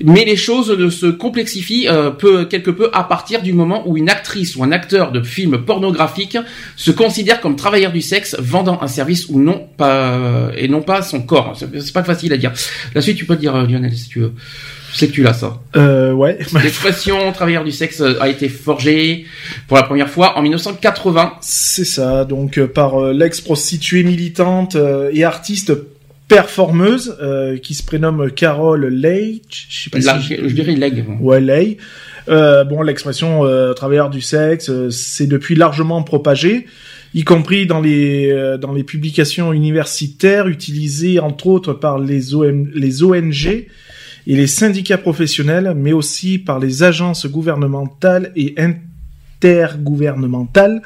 mais 0.04 0.26
les 0.26 0.36
choses 0.36 0.90
se 0.90 1.08
complexifient 1.08 1.88
euh, 1.88 2.12
peu, 2.12 2.46
quelque 2.46 2.72
peu 2.72 2.90
à 2.94 3.04
partir 3.04 3.42
du 3.42 3.54
moment 3.54 3.88
où 3.88 3.98
une 3.98 4.10
actrice 4.10 4.56
ou 4.56 4.64
un 4.64 4.72
acteur 4.72 5.12
de 5.12 5.22
film 5.22 5.64
pornographique 5.66 6.38
se 6.76 6.92
considère 6.92 7.42
comme 7.42 7.56
travailleur 7.56 7.92
du 7.92 8.02
sexe 8.02 8.36
vendant 8.40 8.82
un 8.82 8.88
service 8.88 9.28
ou 9.30 9.40
non 9.40 9.68
pas 9.78 10.52
et 10.56 10.68
non 10.68 10.82
pas 10.82 11.02
son 11.02 11.22
corps. 11.22 11.56
C'est 11.58 11.94
pas 11.94 12.04
facile 12.04 12.34
à 12.34 12.38
dire. 12.38 12.52
La 12.94 13.02
suite, 13.02 13.18
tu 13.18 13.26
peux 13.26 13.36
dire 13.36 13.56
euh, 13.56 13.66
Lionel 13.66 13.96
si 13.96 14.10
tu 14.10 14.20
veux. 14.20 14.34
Je 14.96 15.02
sais 15.02 15.08
que 15.08 15.12
tu 15.12 15.24
l'as 15.24 15.34
ça. 15.34 15.60
Euh, 15.76 16.14
ouais. 16.14 16.38
L'expression 16.64 17.30
travailleur 17.34 17.66
du 17.66 17.74
sexe 17.74 18.02
a 18.02 18.30
été 18.30 18.48
forgée 18.48 19.26
pour 19.68 19.76
la 19.76 19.84
première 19.84 20.10
fois 20.10 20.38
en 20.38 20.42
1980. 20.42 21.34
C'est 21.42 21.84
ça, 21.84 22.24
donc 22.24 22.58
euh, 22.58 22.66
par 22.66 23.04
euh, 23.04 23.12
l'ex-prostituée 23.12 24.04
militante 24.04 24.78
euh, 24.78 25.10
et 25.12 25.26
artiste 25.26 25.74
performeuse 26.30 27.16
qui 27.62 27.76
se 27.76 27.84
prénomme 27.84 28.32
Carole 28.32 28.88
Leigh. 28.88 29.42
Je 29.50 29.84
sais 29.84 29.90
pas 29.92 30.00
si 30.00 30.36
je... 30.36 30.56
dirais 30.56 30.76
Leigh. 30.76 31.06
Ouais, 31.20 31.40
Leigh. 31.40 31.78
bon, 32.28 32.82
l'expression 32.82 33.44
travailleur 33.76 34.10
du 34.10 34.22
sexe, 34.22 34.72
c'est 34.90 35.28
depuis 35.28 35.54
largement 35.54 36.02
propagé 36.02 36.66
y 37.14 37.24
compris 37.24 37.68
dans 37.68 37.80
les 37.80 38.58
dans 38.60 38.74
les 38.74 38.84
publications 38.84 39.54
universitaires 39.54 40.48
utilisées 40.48 41.20
entre 41.20 41.46
autres 41.46 41.74
par 41.74 42.00
les, 42.00 42.22
les 42.74 43.04
ONG 43.04 43.68
et 44.28 44.36
les 44.36 44.48
syndicats 44.48 44.98
professionnels, 44.98 45.74
mais 45.76 45.94
aussi 45.94 46.38
par 46.38 46.60
les 46.60 46.84
agences 46.84 47.28
gouvernementales 47.28 48.32
et 48.36 48.56
intergouvernementales, 48.58 50.82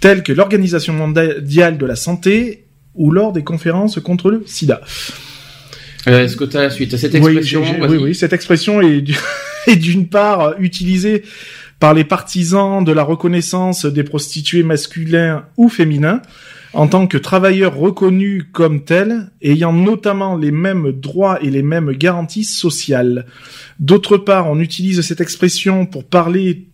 telles 0.00 0.22
que 0.22 0.32
l'Organisation 0.32 0.92
mondiale 0.92 1.78
de 1.78 1.86
la 1.86 1.96
santé 1.96 2.64
ou 2.94 3.10
lors 3.10 3.32
des 3.32 3.44
conférences 3.44 4.00
contre 4.00 4.30
le 4.30 4.42
sida. 4.46 4.80
Euh, 6.06 6.24
est-ce 6.24 6.36
que 6.36 6.44
tu 6.44 6.56
as 6.56 6.62
la 6.62 6.70
suite 6.70 6.94
à 6.94 6.98
cette 6.98 7.14
expression 7.14 7.64
oui, 7.88 7.96
oui, 7.96 8.14
cette 8.14 8.32
expression 8.32 8.80
est 8.80 9.76
d'une 9.76 10.08
part 10.08 10.54
utilisée 10.60 11.24
par 11.80 11.94
les 11.94 12.04
partisans 12.04 12.84
de 12.84 12.92
la 12.92 13.02
reconnaissance 13.02 13.84
des 13.84 14.04
prostituées 14.04 14.62
masculins 14.62 15.44
ou 15.56 15.68
féminins, 15.68 16.22
en 16.72 16.88
tant 16.88 17.06
que 17.06 17.18
travailleurs 17.18 17.76
reconnus 17.76 18.44
comme 18.52 18.84
tels, 18.84 19.30
ayant 19.42 19.72
notamment 19.72 20.36
les 20.36 20.50
mêmes 20.50 20.92
droits 20.92 21.42
et 21.42 21.50
les 21.50 21.62
mêmes 21.62 21.92
garanties 21.92 22.44
sociales. 22.44 23.26
D'autre 23.80 24.16
part, 24.16 24.50
on 24.50 24.58
utilise 24.58 25.00
cette 25.02 25.20
expression 25.20 25.86
pour 25.86 26.04
parler 26.04 26.66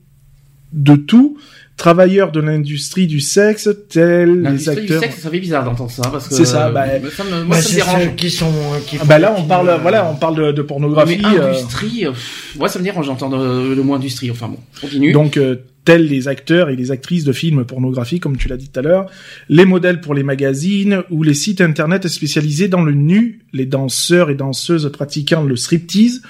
de 0.72 0.96
tout, 0.96 1.36
travailleurs 1.76 2.32
de 2.32 2.40
l'industrie 2.40 3.06
du 3.06 3.20
sexe, 3.20 3.68
tels 3.88 4.42
les 4.42 4.68
acteurs. 4.68 5.00
Du 5.00 5.06
sexe, 5.06 5.20
ça 5.20 5.30
fait 5.30 5.40
bizarre 5.40 5.64
d'entendre 5.64 5.90
ça 5.90 6.08
parce 6.10 6.28
que 6.28 6.34
c'est 6.34 6.44
ça. 6.44 6.70
Bah, 6.70 6.84
ça 7.14 7.24
me, 7.24 7.44
moi, 7.44 7.56
ça 7.60 7.68
me 7.68 7.74
dérange. 7.74 8.16
Qui 8.16 8.30
sont, 8.30 8.52
qui 8.86 8.98
ah 9.00 9.04
bah 9.04 9.18
là, 9.18 9.34
on 9.36 9.44
parle, 9.44 9.78
voilà, 9.82 10.08
on 10.08 10.16
parle 10.16 10.54
de, 10.54 10.62
pornographie. 10.62 11.20
Mais 11.20 11.38
industrie, 11.38 12.06
euh... 12.06 12.12
moi, 12.56 12.68
ça 12.68 12.78
me 12.78 12.84
dérange 12.84 13.06
d'entendre 13.06 13.36
le 13.74 13.82
mot 13.82 13.94
industrie. 13.94 14.30
Enfin 14.30 14.48
bon, 14.48 14.58
continue. 14.80 15.12
Donc 15.12 15.36
euh, 15.36 15.56
tels 15.84 16.06
les 16.06 16.28
acteurs 16.28 16.70
et 16.70 16.76
les 16.76 16.90
actrices 16.90 17.24
de 17.24 17.32
films 17.32 17.64
pornographiques, 17.64 18.22
comme 18.22 18.36
tu 18.36 18.48
l'as 18.48 18.56
dit 18.56 18.68
tout 18.68 18.80
à 18.80 18.82
l'heure, 18.82 19.06
les 19.48 19.64
modèles 19.64 20.00
pour 20.00 20.14
les 20.14 20.22
magazines 20.22 21.02
ou 21.10 21.22
les 21.22 21.34
sites 21.34 21.60
internet 21.60 22.06
spécialisés 22.08 22.68
dans 22.68 22.82
le 22.82 22.92
nu, 22.92 23.40
les 23.52 23.66
danseurs 23.66 24.30
et 24.30 24.34
danseuses 24.34 24.90
pratiquant 24.92 25.42
le 25.42 25.56
striptease, 25.56 26.22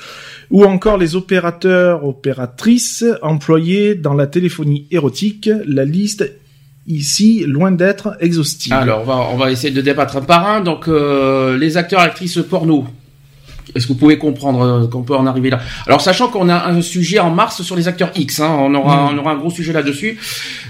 ou 0.50 0.64
encore 0.64 0.98
les 0.98 1.16
opérateurs, 1.16 2.04
opératrices 2.04 3.04
employés 3.22 3.94
dans 3.94 4.14
la 4.14 4.26
téléphonie 4.26 4.86
érotique. 4.90 5.50
La 5.66 5.84
liste 5.84 6.30
ici 6.86 7.44
loin 7.46 7.70
d'être 7.70 8.16
exhaustive. 8.20 8.72
Alors 8.72 9.02
on 9.02 9.04
va 9.04 9.28
on 9.32 9.36
va 9.36 9.50
essayer 9.50 9.72
de 9.72 9.80
débattre 9.80 10.16
un 10.16 10.22
par 10.22 10.46
un. 10.46 10.60
Donc 10.60 10.88
euh, 10.88 11.56
les 11.56 11.76
acteurs 11.76 12.00
actrices 12.00 12.38
porno, 12.48 12.86
est-ce 13.74 13.86
que 13.86 13.92
vous 13.92 13.98
pouvez 13.98 14.18
comprendre 14.18 14.62
euh, 14.62 14.86
qu'on 14.86 15.02
peut 15.02 15.16
en 15.16 15.26
arriver 15.26 15.50
là? 15.50 15.60
Alors 15.86 16.00
sachant 16.00 16.28
qu'on 16.28 16.48
a 16.48 16.68
un 16.68 16.82
sujet 16.82 17.18
en 17.18 17.30
mars 17.30 17.62
sur 17.62 17.76
les 17.76 17.88
acteurs 17.88 18.10
X, 18.14 18.40
hein, 18.40 18.54
on 18.58 18.74
aura 18.74 18.96
mm. 18.96 19.14
on 19.14 19.18
aura 19.18 19.32
un 19.32 19.36
gros 19.36 19.50
sujet 19.50 19.72
là-dessus. 19.72 20.18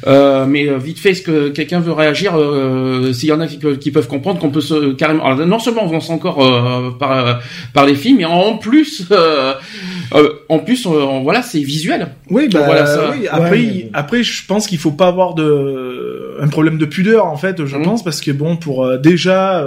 Euh, 0.07 0.47
mais 0.47 0.69
euh, 0.69 0.79
vite 0.79 0.99
fait, 0.99 1.11
est-ce 1.11 1.23
que 1.23 1.49
quelqu'un 1.49 1.81
veut 1.81 1.93
réagir 1.93 2.33
euh, 2.37 3.13
S'il 3.13 3.29
y 3.29 3.33
en 3.33 3.41
a 3.41 3.47
qui, 3.47 3.59
qui 3.79 3.91
peuvent 3.91 4.09
comprendre 4.09 4.41
qu'on 4.41 4.51
peut 4.51 4.61
se 4.61 4.93
carrément. 4.93 5.25
Alors, 5.25 5.47
non 5.47 5.59
seulement 5.59 5.85
on 5.85 5.89
avance 5.89 6.11
encore 6.11 6.45
euh, 6.45 6.91
par 6.99 7.41
par 7.73 7.87
les 7.87 7.95
films, 7.95 8.19
mais 8.19 8.25
en 8.25 8.57
plus 8.57 9.09
en 10.49 10.59
plus 10.59 10.87
voilà 10.87 11.43
c'est 11.43 11.61
visuel. 11.61 12.09
Oui, 12.31 12.49
bah 12.49 12.63
voilà, 12.65 12.87
ça... 12.87 13.11
oui. 13.13 13.27
Après 13.31 13.91
après 13.93 14.23
je 14.23 14.47
pense 14.47 14.67
qu'il 14.67 14.79
faut 14.79 14.93
pas 14.93 15.09
avoir 15.09 15.35
de 15.35 16.37
un 16.41 16.49
problème 16.49 16.79
de 16.79 16.87
pudeur 16.87 17.27
en 17.27 17.37
fait, 17.37 17.65
je 17.65 17.77
mm. 17.77 17.83
pense 17.83 18.05
parce 18.05 18.21
que 18.21 18.31
bon 18.31 18.57
pour 18.57 18.99
déjà 18.99 19.65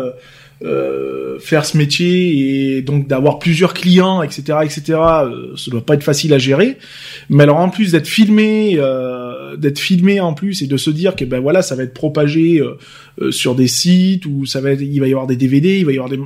euh, 0.66 1.40
faire 1.40 1.66
ce 1.66 1.78
métier 1.78 2.78
et 2.78 2.82
donc 2.82 3.08
d'avoir 3.08 3.40
plusieurs 3.40 3.74
clients, 3.74 4.22
etc., 4.22 4.60
etc. 4.64 4.84
Euh, 4.90 5.56
ça 5.56 5.72
doit 5.72 5.86
pas 5.86 5.94
être 5.96 6.04
facile 6.04 6.34
à 6.34 6.38
gérer. 6.38 6.78
Mais 7.30 7.44
alors 7.44 7.58
en 7.58 7.70
plus 7.70 7.92
d'être 7.92 8.08
filmé, 8.08 8.78
euh, 8.78 9.56
d'être 9.56 9.80
filmé 9.80 10.20
en 10.20 10.34
plus 10.34 10.62
et 10.62 10.68
de 10.68 10.78
se 10.78 10.90
dire 10.90 11.16
que 11.16 11.26
ben 11.26 11.40
voilà, 11.40 11.62
ça 11.62 11.76
va 11.76 11.84
être 11.84 11.94
propagé 11.94 12.62
euh, 12.62 13.32
sur 13.32 13.56
des 13.56 13.68
sites 13.68 14.26
ou 14.26 14.46
ça 14.46 14.62
va 14.62 14.72
être, 14.72 14.82
il 14.82 15.00
va 15.00 15.08
y 15.08 15.12
avoir 15.12 15.28
des 15.28 15.36
DVD, 15.36 15.80
il 15.80 15.86
va 15.86 15.92
y 15.92 15.96
avoir 15.96 16.10
des 16.10 16.20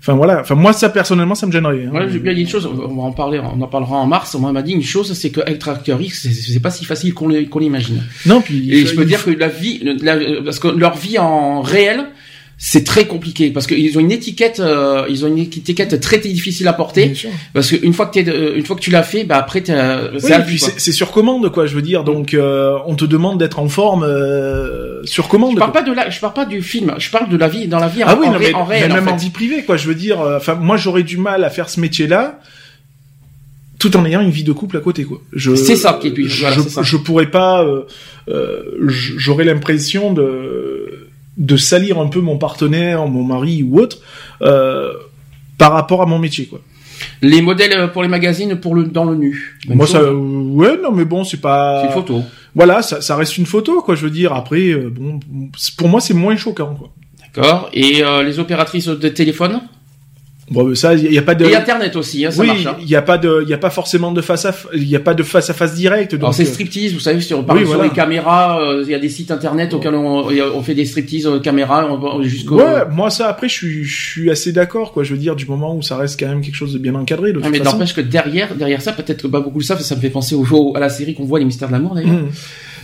Enfin 0.00 0.12
voilà, 0.12 0.40
enfin 0.40 0.54
moi 0.54 0.74
ça 0.74 0.90
personnellement 0.90 1.34
ça 1.34 1.46
me 1.46 1.52
gênerait. 1.52 1.86
Hein. 1.86 2.08
j'ai 2.12 2.18
bien 2.18 2.34
dit 2.34 2.42
une 2.42 2.48
chose, 2.48 2.66
on 2.66 2.94
va 2.94 3.02
en 3.04 3.12
parler, 3.12 3.40
on 3.40 3.58
en 3.58 3.66
parlera 3.66 3.96
en 3.96 4.06
mars. 4.06 4.34
Moi 4.34 4.52
m'a 4.52 4.60
dit 4.60 4.72
une 4.72 4.82
chose, 4.82 5.14
c'est 5.14 5.30
que 5.30 5.40
être 5.46 5.70
acteur 5.70 5.98
X, 5.98 6.28
c'est 6.28 6.60
pas 6.60 6.70
si 6.70 6.84
facile 6.84 7.14
qu'on 7.14 7.28
l'imagine. 7.28 8.02
Non, 8.26 8.42
puis 8.42 8.70
et 8.70 8.84
je 8.84 8.94
peux 8.94 9.06
dire 9.06 9.24
que 9.24 9.30
la 9.30 9.48
vie, 9.48 9.82
parce 10.44 10.58
que 10.58 10.68
leur 10.68 10.94
vie 10.94 11.18
en 11.18 11.62
réel, 11.62 12.04
c'est 12.66 12.82
très 12.82 13.04
compliqué 13.06 13.50
parce 13.50 13.66
qu'ils 13.66 13.98
ont 13.98 14.00
une 14.00 14.10
étiquette, 14.10 14.58
euh, 14.58 15.04
ils 15.10 15.22
ont 15.26 15.28
une 15.28 15.38
étiquette 15.38 16.00
très 16.00 16.16
difficile 16.16 16.66
à 16.66 16.72
porter. 16.72 17.12
Parce 17.52 17.68
qu'une 17.68 17.92
fois 17.92 18.06
que 18.06 18.18
t'es, 18.18 18.56
une 18.56 18.64
fois 18.64 18.74
que 18.74 18.80
tu 18.80 18.90
l'as 18.90 19.02
fait, 19.02 19.24
bah 19.24 19.36
après 19.36 19.62
c'est 20.78 20.92
sur 20.92 21.12
commande 21.12 21.52
quoi. 21.52 21.66
Je 21.66 21.74
veux 21.74 21.82
dire, 21.82 22.04
donc 22.04 22.32
euh, 22.32 22.78
on 22.86 22.94
te 22.94 23.04
demande 23.04 23.38
d'être 23.38 23.58
en 23.58 23.68
forme 23.68 24.02
euh, 24.02 25.04
sur 25.04 25.28
commande. 25.28 25.52
Je 25.52 25.58
parle 25.58 25.72
pas 25.72 25.82
de 25.82 25.92
la, 25.92 26.08
je 26.08 26.18
parle 26.18 26.32
pas 26.32 26.46
du 26.46 26.62
film. 26.62 26.94
Je 26.96 27.10
parle 27.10 27.28
de 27.28 27.36
la 27.36 27.48
vie 27.48 27.68
dans 27.68 27.78
la 27.78 27.88
vie. 27.88 28.00
Ah 28.02 28.16
en, 28.16 28.18
oui, 28.18 28.28
mais, 28.40 28.54
en 28.54 28.64
réel, 28.64 28.90
même 28.90 29.08
en, 29.08 29.16
vie 29.16 29.28
privée 29.28 29.64
quoi. 29.64 29.76
Je 29.76 29.86
veux 29.86 29.94
dire, 29.94 30.20
enfin 30.20 30.54
moi 30.54 30.78
j'aurais 30.78 31.02
du 31.02 31.18
mal 31.18 31.44
à 31.44 31.50
faire 31.50 31.68
ce 31.68 31.78
métier-là 31.80 32.40
tout 33.78 33.94
en 33.98 34.06
ayant 34.06 34.22
une 34.22 34.30
vie 34.30 34.44
de 34.44 34.52
couple 34.52 34.78
à 34.78 34.80
côté 34.80 35.04
quoi. 35.04 35.20
C'est 35.36 35.76
ça 35.76 35.98
qui 36.00 36.08
est 36.08 36.14
je, 36.16 36.46
je, 36.82 36.96
pourrais 36.96 37.30
pas 37.30 37.62
j'aurais 38.88 39.44
l'impression 39.44 40.14
de 40.14 40.73
de 41.36 41.56
salir 41.56 41.98
un 41.98 42.08
peu 42.08 42.20
mon 42.20 42.38
partenaire, 42.38 43.06
mon 43.06 43.24
mari 43.24 43.62
ou 43.62 43.78
autre, 43.80 43.98
euh, 44.42 44.92
par 45.58 45.72
rapport 45.72 46.02
à 46.02 46.06
mon 46.06 46.18
métier, 46.18 46.46
quoi. 46.46 46.60
Les 47.22 47.42
modèles 47.42 47.90
pour 47.92 48.02
les 48.02 48.08
magazines 48.08 48.56
pour 48.56 48.74
le 48.74 48.84
dans 48.84 49.04
le 49.04 49.16
nu. 49.16 49.58
Moi 49.68 49.86
ça, 49.86 50.12
ouais, 50.12 50.78
non 50.82 50.92
mais 50.92 51.04
bon, 51.04 51.24
c'est 51.24 51.40
pas. 51.40 51.80
C'est 51.80 51.86
une 51.88 51.92
photo. 51.92 52.22
Voilà, 52.54 52.82
ça, 52.82 53.00
ça, 53.00 53.16
reste 53.16 53.36
une 53.36 53.46
photo, 53.46 53.82
quoi. 53.82 53.94
Je 53.94 54.04
veux 54.04 54.10
dire. 54.10 54.32
Après, 54.32 54.68
euh, 54.68 54.90
bon, 54.90 55.18
pour 55.76 55.88
moi, 55.88 56.00
c'est 56.00 56.14
moins 56.14 56.36
choquant, 56.36 56.74
quoi. 56.74 56.90
D'accord. 57.20 57.68
Et 57.72 58.04
euh, 58.04 58.22
les 58.22 58.38
opératrices 58.38 58.86
de 58.86 59.08
téléphone? 59.08 59.60
Bon, 60.50 60.74
ça, 60.74 60.94
il 60.94 61.12
y 61.12 61.18
a 61.18 61.22
pas 61.22 61.34
de. 61.34 61.46
Et 61.46 61.56
Internet 61.56 61.96
aussi, 61.96 62.24
hein, 62.26 62.30
ça 62.30 62.42
oui, 62.42 62.48
marche. 62.48 62.66
Il 62.80 62.88
y 62.88 62.96
a 62.96 63.02
pas 63.02 63.16
de, 63.16 63.40
il 63.44 63.48
y 63.48 63.54
a 63.54 63.58
pas 63.58 63.70
forcément 63.70 64.12
de 64.12 64.20
face 64.20 64.44
à, 64.44 64.54
il 64.74 64.88
y 64.88 64.94
a 64.94 65.00
pas 65.00 65.14
de 65.14 65.22
face 65.22 65.48
à 65.48 65.54
face 65.54 65.74
direct. 65.74 66.12
Donc 66.12 66.20
Alors 66.22 66.34
c'est 66.34 66.42
euh, 66.42 66.52
striptease, 66.52 66.92
vous 66.92 67.00
savez, 67.00 67.20
sur, 67.20 67.44
par 67.46 67.56
sur 67.58 67.82
les 67.82 67.88
caméras, 67.88 68.60
euh, 68.60 68.82
il 68.84 68.90
y 68.90 68.94
a 68.94 68.98
des 68.98 69.08
sites 69.08 69.30
internet 69.30 69.72
auxquels 69.72 69.94
on, 69.94 70.26
on 70.26 70.62
fait 70.62 70.74
des 70.74 70.84
striptease 70.84 71.26
euh, 71.26 71.40
caméras 71.40 71.88
jusqu'au. 72.22 72.56
Ouais, 72.56 72.84
moi 72.90 73.08
ça 73.08 73.28
après, 73.28 73.48
je 73.48 73.54
suis, 73.54 73.84
je 73.84 74.10
suis 74.10 74.30
assez 74.30 74.52
d'accord, 74.52 74.92
quoi. 74.92 75.02
Je 75.02 75.12
veux 75.12 75.18
dire, 75.18 75.34
du 75.34 75.46
moment 75.46 75.74
où 75.74 75.82
ça 75.82 75.96
reste 75.96 76.20
quand 76.20 76.28
même 76.28 76.42
quelque 76.42 76.56
chose 76.56 76.74
de 76.74 76.78
bien 76.78 76.94
encadré. 76.94 77.32
De 77.32 77.40
non, 77.40 77.48
mais 77.48 77.60
n'empêche 77.60 77.94
que 77.94 78.02
derrière, 78.02 78.54
derrière 78.54 78.82
ça, 78.82 78.92
peut-être 78.92 79.22
que 79.22 79.28
pas 79.28 79.40
beaucoup 79.40 79.60
de 79.60 79.64
ça, 79.64 79.78
ça 79.78 79.96
me 79.96 80.00
fait 80.00 80.10
penser 80.10 80.34
au, 80.34 80.76
à 80.76 80.80
la 80.80 80.90
série 80.90 81.14
qu'on 81.14 81.24
voit, 81.24 81.38
les 81.38 81.46
mystères 81.46 81.68
de 81.68 81.72
l'amour 81.72 81.94
d'ailleurs. 81.94 82.12
Mmh 82.12 82.28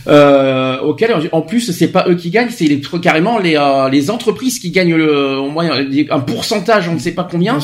euh, 0.07 0.79
auquel 0.79 1.13
en 1.31 1.41
plus 1.41 1.71
c'est 1.71 1.87
pas 1.87 2.05
eux 2.07 2.15
qui 2.15 2.29
gagnent, 2.29 2.49
c'est 2.49 2.65
les, 2.65 2.81
carrément 3.01 3.37
les, 3.39 3.55
euh, 3.55 3.89
les 3.89 4.09
entreprises 4.09 4.59
qui 4.59 4.71
gagnent 4.71 4.95
le, 4.95 5.37
au 5.37 5.49
moins 5.49 5.69
un 6.09 6.19
pourcentage, 6.19 6.87
on 6.89 6.93
ne 6.93 6.99
sait 6.99 7.11
pas 7.11 7.27
combien. 7.29 7.59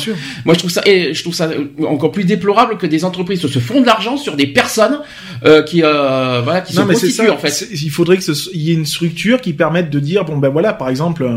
Moi 0.45 0.54
je 0.54 0.60
trouve 0.60 0.71
ça 0.71 0.82
et 0.86 1.13
je 1.13 1.21
trouve 1.21 1.34
ça 1.34 1.50
encore 1.86 2.12
plus 2.12 2.23
déplorable 2.23 2.78
que 2.78 2.86
des 2.86 3.06
entreprises 3.06 3.45
se 3.45 3.60
font 3.60 3.82
de 3.82 3.86
l'argent 3.86 4.17
sur 4.17 4.36
des 4.36 4.47
personnes 4.47 5.00
euh, 5.45 5.63
qui 5.63 5.82
euh, 5.84 6.41
voilà 6.43 6.62
qui 6.62 6.76
non, 6.76 6.84
se 6.84 6.88
prostituent 6.88 7.30
en 7.30 7.38
fait. 7.38 7.67
Il 7.71 7.89
faudrait 7.89 8.17
que 8.17 8.23
il 8.54 8.62
y 8.62 8.71
ait 8.71 8.76
une 8.76 8.86
structure 8.86 9.41
qui 9.41 9.54
permette 9.54 9.89
de 9.89 10.00
dire 10.00 10.26
bon 10.26 10.38
ben 10.38 10.50
voilà 10.50 10.73
par 10.73 10.89
exemple 10.89 11.28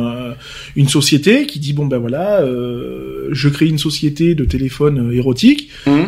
une 0.76 0.88
société 0.88 1.46
qui 1.46 1.58
dit 1.58 1.72
bon 1.72 1.86
ben 1.86 1.98
voilà 1.98 2.40
euh, 2.40 3.28
je 3.32 3.48
crée 3.48 3.66
une 3.66 3.78
société 3.78 4.34
de 4.34 4.44
téléphone 4.44 5.10
érotique 5.12 5.70
mmh. 5.86 6.02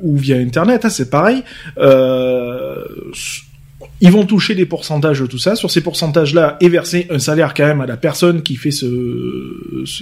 ou 0.00 0.16
via 0.16 0.36
internet 0.36 0.84
hein, 0.84 0.90
c'est 0.90 1.10
pareil 1.10 1.42
ils 4.00 4.10
vont 4.10 4.24
toucher 4.24 4.54
des 4.54 4.66
pourcentages 4.66 5.20
de 5.20 5.26
tout 5.26 5.38
ça. 5.38 5.56
Sur 5.56 5.70
ces 5.70 5.80
pourcentages-là, 5.80 6.56
et 6.60 6.68
verser 6.68 7.06
un 7.10 7.18
salaire 7.18 7.54
quand 7.54 7.66
même 7.66 7.80
à 7.80 7.86
la 7.86 7.96
personne 7.96 8.42
qui 8.42 8.56
fait 8.56 8.70
ce, 8.70 8.86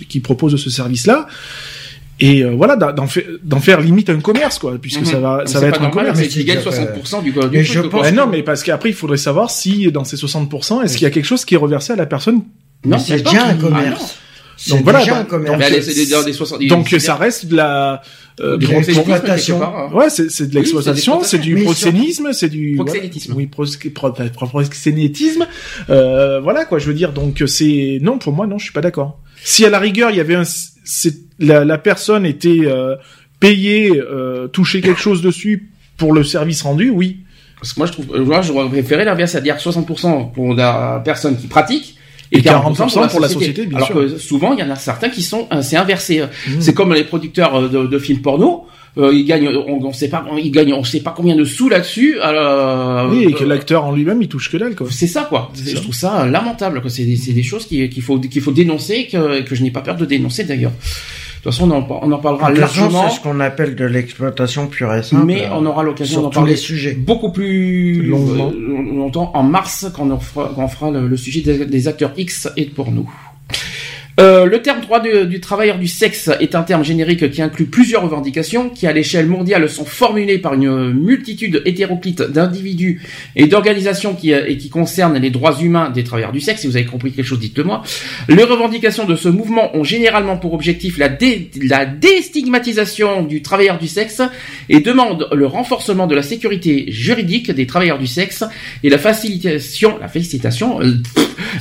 qui 0.09 0.21
propose 0.21 0.57
ce 0.57 0.71
service-là. 0.71 1.27
Et 2.21 2.45
euh, 2.45 2.51
voilà, 2.51 2.77
d'en 2.77 3.07
faire, 3.07 3.25
faire, 3.61 3.81
limite 3.81 4.09
un 4.11 4.21
commerce, 4.21 4.59
quoi, 4.59 4.79
puisque 4.81 5.05
ça 5.05 5.19
va, 5.19 5.43
ça 5.47 5.61
va 5.61 5.69
être 5.69 5.83
un 5.83 5.91
commerce. 5.91 6.19
Mais 6.19 6.29
qui 6.29 6.45
gagne 6.45 6.61
60% 6.61 7.23
du, 7.23 7.33
du 7.33 7.65
je 7.65 7.81
pense 7.81 8.13
non, 8.13 8.27
mais 8.27 8.43
parce 8.43 8.63
qu'après, 8.63 8.91
il 8.91 8.95
faudrait 8.95 9.17
savoir 9.17 9.51
si, 9.51 9.91
dans 9.91 10.05
ces 10.05 10.17
60%, 10.17 10.85
est-ce 10.85 10.97
qu'il 10.97 11.05
y 11.05 11.07
a 11.07 11.11
quelque 11.11 11.25
chose 11.25 11.45
qui 11.45 11.55
est 11.55 11.59
reversé 11.59 11.93
à 11.93 11.97
la 11.97 12.07
personne 12.07 12.43
Non, 12.85 12.99
c'est 12.99 13.23
déjà 13.23 13.47
un 13.47 13.55
commerce. 13.55 14.19
Donc 14.69 14.85
voilà, 14.85 15.01
déjà 15.01 15.19
un 15.19 15.25
commerce. 15.25 16.61
Donc, 16.61 16.69
donc 16.69 16.89
ça 17.01 17.17
reste 17.17 17.47
de 17.47 17.57
la 17.57 18.03
euh, 18.41 18.57
de 18.57 18.67
l'exploitation. 18.67 19.61
Ouais, 19.93 20.09
c'est 20.11 20.49
de 20.49 20.55
l'exploitation, 20.55 21.23
c'est 21.23 21.39
du 21.39 21.57
proxénisme, 21.57 22.33
c'est 22.33 22.49
du 22.49 22.77
proxénétisme. 22.77 23.35
Oui, 23.37 23.47
proxénétisme. 23.47 25.47
Euh, 25.91 26.41
voilà 26.41 26.65
quoi, 26.65 26.79
je 26.79 26.87
veux 26.87 26.95
dire. 26.95 27.13
Donc 27.13 27.43
c'est 27.47 27.99
non 28.03 28.19
pour 28.19 28.33
moi 28.33 28.47
non, 28.47 28.59
je 28.59 28.65
suis 28.65 28.73
pas 28.73 28.81
d'accord. 28.81 29.19
Si 29.45 29.65
à 29.65 29.71
la 29.71 29.79
rigueur 29.79 30.11
il 30.11 30.17
y 30.17 30.21
avait 30.21 30.37
un, 30.37 30.45
la, 31.39 31.65
la 31.65 31.79
personne 31.79 32.25
était 32.25 32.61
euh, 32.65 32.97
payée, 33.41 33.93
euh, 33.97 34.49
toucher 34.49 34.81
quelque 34.81 35.01
chose 35.01 35.23
dessus 35.23 35.71
pour 35.97 36.13
le 36.13 36.23
service 36.23 36.63
rendu, 36.63 36.91
oui. 36.91 37.19
Parce 37.57 37.73
que 37.73 37.81
moi 37.81 37.87
je 37.87 37.93
trouve, 37.93 38.21
moi 38.21 38.43
j'aurais 38.43 38.69
préféré 38.69 39.05
l'inverse, 39.05 39.33
c'est-à-dire 39.33 39.57
60% 39.57 40.33
pour 40.33 40.55
la 40.55 41.01
personne 41.05 41.37
qui 41.37 41.47
pratique 41.47 41.97
et 42.33 42.41
40%, 42.41 43.11
pour, 43.11 43.21
la, 43.21 43.29
société. 43.29 43.67
bien 43.67 43.77
Alors 43.77 43.93
que 43.93 44.17
souvent, 44.19 44.55
il 44.55 44.61
y 44.61 44.63
en 44.63 44.71
a 44.71 44.77
certains 44.77 45.11
qui 45.11 45.23
sont, 45.23 45.47
euh, 45.53 45.61
c'est 45.63 45.77
inversé. 45.77 46.23
Mmh. 46.23 46.61
C'est 46.61 46.73
comme 46.73 46.95
les 46.95 47.05
producteurs 47.05 47.55
euh, 47.55 47.69
de, 47.69 47.87
de 47.87 47.99
films 47.99 48.23
porno. 48.23 48.67
Euh, 48.99 49.11
ils 49.15 49.25
gagnent, 49.25 49.49
on, 49.49 49.83
on, 49.83 49.93
sait 49.93 50.09
pas, 50.09 50.23
ils 50.37 50.51
gagnent, 50.51 50.75
on 50.75 50.85
sait 50.85 51.01
pas 51.01 51.15
combien 51.17 51.35
de 51.35 51.45
sous 51.45 51.69
là-dessus. 51.69 52.19
Euh, 52.23 53.09
oui, 53.11 53.25
et 53.25 53.33
que 53.33 53.45
l'acteur 53.45 53.85
en 53.85 53.93
lui-même, 53.93 54.21
il 54.21 54.29
touche 54.29 54.51
que 54.51 54.59
dalle, 54.59 54.75
quoi. 54.75 54.87
C'est 54.91 55.07
ça, 55.07 55.23
quoi. 55.23 55.51
Je 55.55 55.77
trouve 55.77 55.95
ça 55.95 56.27
lamentable. 56.27 56.83
C'est 56.89 57.05
des, 57.05 57.33
des, 57.33 57.43
choses 57.43 57.67
qu'il 57.67 58.03
faut, 58.03 58.19
qu'il 58.19 58.43
faut 58.43 58.53
dénoncer, 58.53 59.09
que, 59.11 59.41
que 59.43 59.55
je 59.55 59.63
n'ai 59.63 59.71
pas 59.71 59.81
peur 59.81 59.97
de 59.97 60.05
dénoncer 60.05 60.45
d'ailleurs. 60.45 60.73
De 61.43 61.51
toute 61.51 61.57
façon, 61.57 61.73
on 61.73 61.75
en, 61.75 62.01
on 62.03 62.13
en 62.13 62.19
parlera 62.21 62.53
largement. 62.53 63.09
C'est 63.09 63.17
ce 63.17 63.21
qu'on 63.21 63.41
appelle 63.41 63.75
de 63.75 63.85
l'exploitation 63.85 64.69
pure 64.69 64.95
et 64.95 65.03
simple. 65.03 65.25
Mais 65.25 65.49
on 65.53 65.67
aura 65.67 65.83
l'occasion 65.83 66.23
d'en 66.23 66.31
parler 66.31 66.55
sujets. 66.55 66.93
beaucoup 66.93 67.33
plus 67.33 68.01
Longuement. 68.03 68.53
longtemps 68.53 69.33
en 69.35 69.43
mars 69.43 69.87
quand 69.93 70.09
on 70.09 70.21
fera, 70.21 70.53
quand 70.55 70.63
on 70.63 70.69
fera 70.69 70.93
le, 70.93 71.17
sujet 71.17 71.41
des, 71.41 71.67
des, 71.67 71.89
acteurs 71.89 72.13
X 72.17 72.49
et 72.57 72.67
pour 72.67 72.93
nous. 72.93 73.13
Euh, 74.21 74.45
le 74.45 74.61
terme 74.61 74.81
droit 74.83 75.01
du 75.01 75.41
travailleur 75.41 75.79
du 75.79 75.89
sexe 75.89 76.31
est 76.41 76.55
un 76.55 76.63
terme 76.63 76.85
générique 76.85 77.31
qui 77.31 77.41
inclut 77.41 77.65
plusieurs 77.65 78.03
revendications 78.03 78.69
qui, 78.69 78.87
à 78.87 78.93
l'échelle 78.93 79.27
mondiale, 79.27 79.69
sont 79.69 79.85
formulées 79.85 80.39
par 80.39 80.55
une 80.55 80.93
multitude 80.93 81.63
hétéroclite 81.65 82.23
d'individus 82.23 83.03
et 83.37 83.47
d'organisations 83.47 84.15
qui, 84.15 84.33
et 84.33 84.57
qui 84.59 84.69
concernent 84.69 85.19
les 85.19 85.31
droits 85.31 85.59
humains 85.61 85.91
des 85.91 86.05
travailleurs 86.05 86.33
du 86.33 86.41
sexe. 86.41 86.61
Si 86.63 86.67
vous 86.67 86.77
avez 86.77 86.85
compris 86.85 87.13
quelque 87.13 87.27
chose, 87.27 87.41
dites-le 87.41 87.65
moi. 87.65 87.83
Les 88.29 88.45
revendications 88.45 89.07
de 89.07 89.17
ce 89.17 89.29
mouvement 89.29 89.75
ont 89.77 89.85
généralement 89.85 90.37
pour 90.37 90.53
objectif 90.53 90.99
la, 90.99 91.09
la 91.63 91.87
déstigmatisation 91.87 93.23
du 93.23 93.41
travailleur 93.41 93.79
du 93.79 93.89
sexe 93.89 94.21
et 94.69 94.81
demandent 94.81 95.29
le 95.33 95.47
renforcement 95.47 96.07
de 96.07 96.15
la 96.15 96.23
sécurité 96.23 96.91
juridique 96.93 97.51
des 97.51 97.67
travailleurs 97.67 97.99
du 97.99 98.07
sexe 98.07 98.45
et 98.83 98.91
la 98.91 98.99
facilitation, 98.99 99.99
la 99.99 100.09
félicitation, 100.09 100.81
euh, 100.83 100.99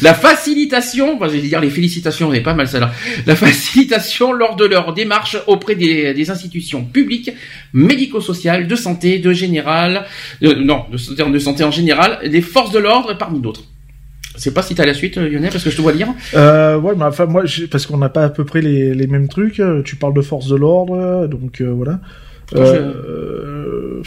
la 0.02 0.14
facilitation, 0.14 1.18
je 1.22 1.28
vais 1.28 1.40
dire 1.40 1.62
les 1.62 1.70
félicitations, 1.70 2.30
pas 2.41 2.54
mal 2.54 2.67
celle-là, 2.67 2.91
la 3.25 3.36
facilitation 3.36 4.34
lors 4.34 4.56
de 4.56 4.65
leur 4.65 4.93
démarche 4.93 5.38
auprès 5.47 5.75
des, 5.75 6.30
institutions 6.30 6.84
publiques, 6.84 7.32
médico-sociales, 7.73 8.67
de 8.67 8.75
santé, 8.75 9.19
de 9.19 9.34
général, 9.34 10.06
non, 10.41 10.86
de, 10.91 11.32
de 11.32 11.39
santé 11.39 11.63
en 11.63 11.71
général, 11.71 12.19
des 12.30 12.41
forces 12.41 12.71
de 12.71 12.80
l'ordre 12.80 13.17
parmi 13.17 13.39
d'autres. 13.39 13.63
Je 14.36 14.41
sais 14.41 14.54
pas 14.54 14.62
si 14.62 14.75
t'as 14.75 14.86
la 14.86 14.93
suite, 14.93 15.17
Lionel, 15.17 15.51
parce 15.51 15.63
que 15.63 15.69
je 15.69 15.75
te 15.75 15.82
vois 15.82 15.91
lire. 15.91 16.08
Euh, 16.34 16.80
ouais, 16.80 16.93
mais 16.95 17.04
enfin 17.04 17.25
moi, 17.25 17.43
parce 17.69 17.86
qu'on 17.86 17.97
n'a 17.97 18.10
pas 18.10 18.23
à 18.23 18.30
peu 18.30 18.45
près 18.45 18.62
les, 18.62 18.93
les, 18.93 19.08
mêmes 19.08 19.27
trucs. 19.27 19.60
Euh, 19.60 19.82
tu 19.84 19.97
parles 19.97 20.13
de 20.13 20.21
forces 20.21 20.47
de 20.47 20.56
l'ordre, 20.56 21.27
donc 21.27 21.60
euh, 21.60 21.71
voilà. 21.71 21.99
Euh, 22.56 24.01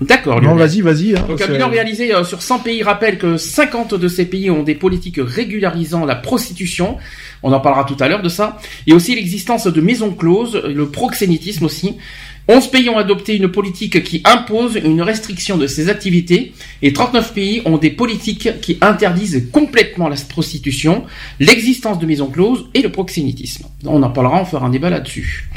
D'accord. 0.00 0.40
Non, 0.40 0.54
vas-y, 0.54 0.80
vas-y. 0.80 1.16
Hein, 1.16 1.24
Donc 1.28 1.40
un 1.40 1.48
bilan 1.48 1.68
réalisé 1.68 2.14
euh, 2.14 2.24
sur 2.24 2.40
100 2.40 2.60
pays 2.60 2.82
rappelle 2.82 3.18
que 3.18 3.36
50 3.36 3.94
de 3.94 4.08
ces 4.08 4.26
pays 4.26 4.50
ont 4.50 4.62
des 4.62 4.74
politiques 4.74 5.18
régularisant 5.18 6.04
la 6.04 6.14
prostitution. 6.14 6.98
On 7.42 7.52
en 7.52 7.60
parlera 7.60 7.84
tout 7.84 7.96
à 7.98 8.08
l'heure 8.08 8.22
de 8.22 8.28
ça. 8.28 8.58
Et 8.86 8.92
aussi 8.92 9.14
l'existence 9.14 9.66
de 9.66 9.80
maisons 9.80 10.12
closes, 10.12 10.62
le 10.64 10.88
proxénétisme 10.88 11.64
aussi. 11.64 11.96
11 12.50 12.70
pays 12.70 12.88
ont 12.88 12.96
adopté 12.96 13.36
une 13.36 13.48
politique 13.48 14.02
qui 14.04 14.22
impose 14.24 14.76
une 14.82 15.02
restriction 15.02 15.58
de 15.58 15.66
ces 15.66 15.90
activités 15.90 16.54
et 16.80 16.94
39 16.94 17.34
pays 17.34 17.62
ont 17.66 17.76
des 17.76 17.90
politiques 17.90 18.60
qui 18.62 18.78
interdisent 18.80 19.48
complètement 19.52 20.08
la 20.08 20.16
prostitution, 20.16 21.04
l'existence 21.40 21.98
de 21.98 22.06
maisons 22.06 22.28
closes 22.28 22.66
et 22.72 22.80
le 22.80 22.90
proxénétisme. 22.90 23.66
On 23.84 24.02
en 24.02 24.08
parlera, 24.08 24.40
on 24.40 24.46
fera 24.46 24.66
un 24.66 24.70
débat 24.70 24.88
là-dessus. 24.88 25.50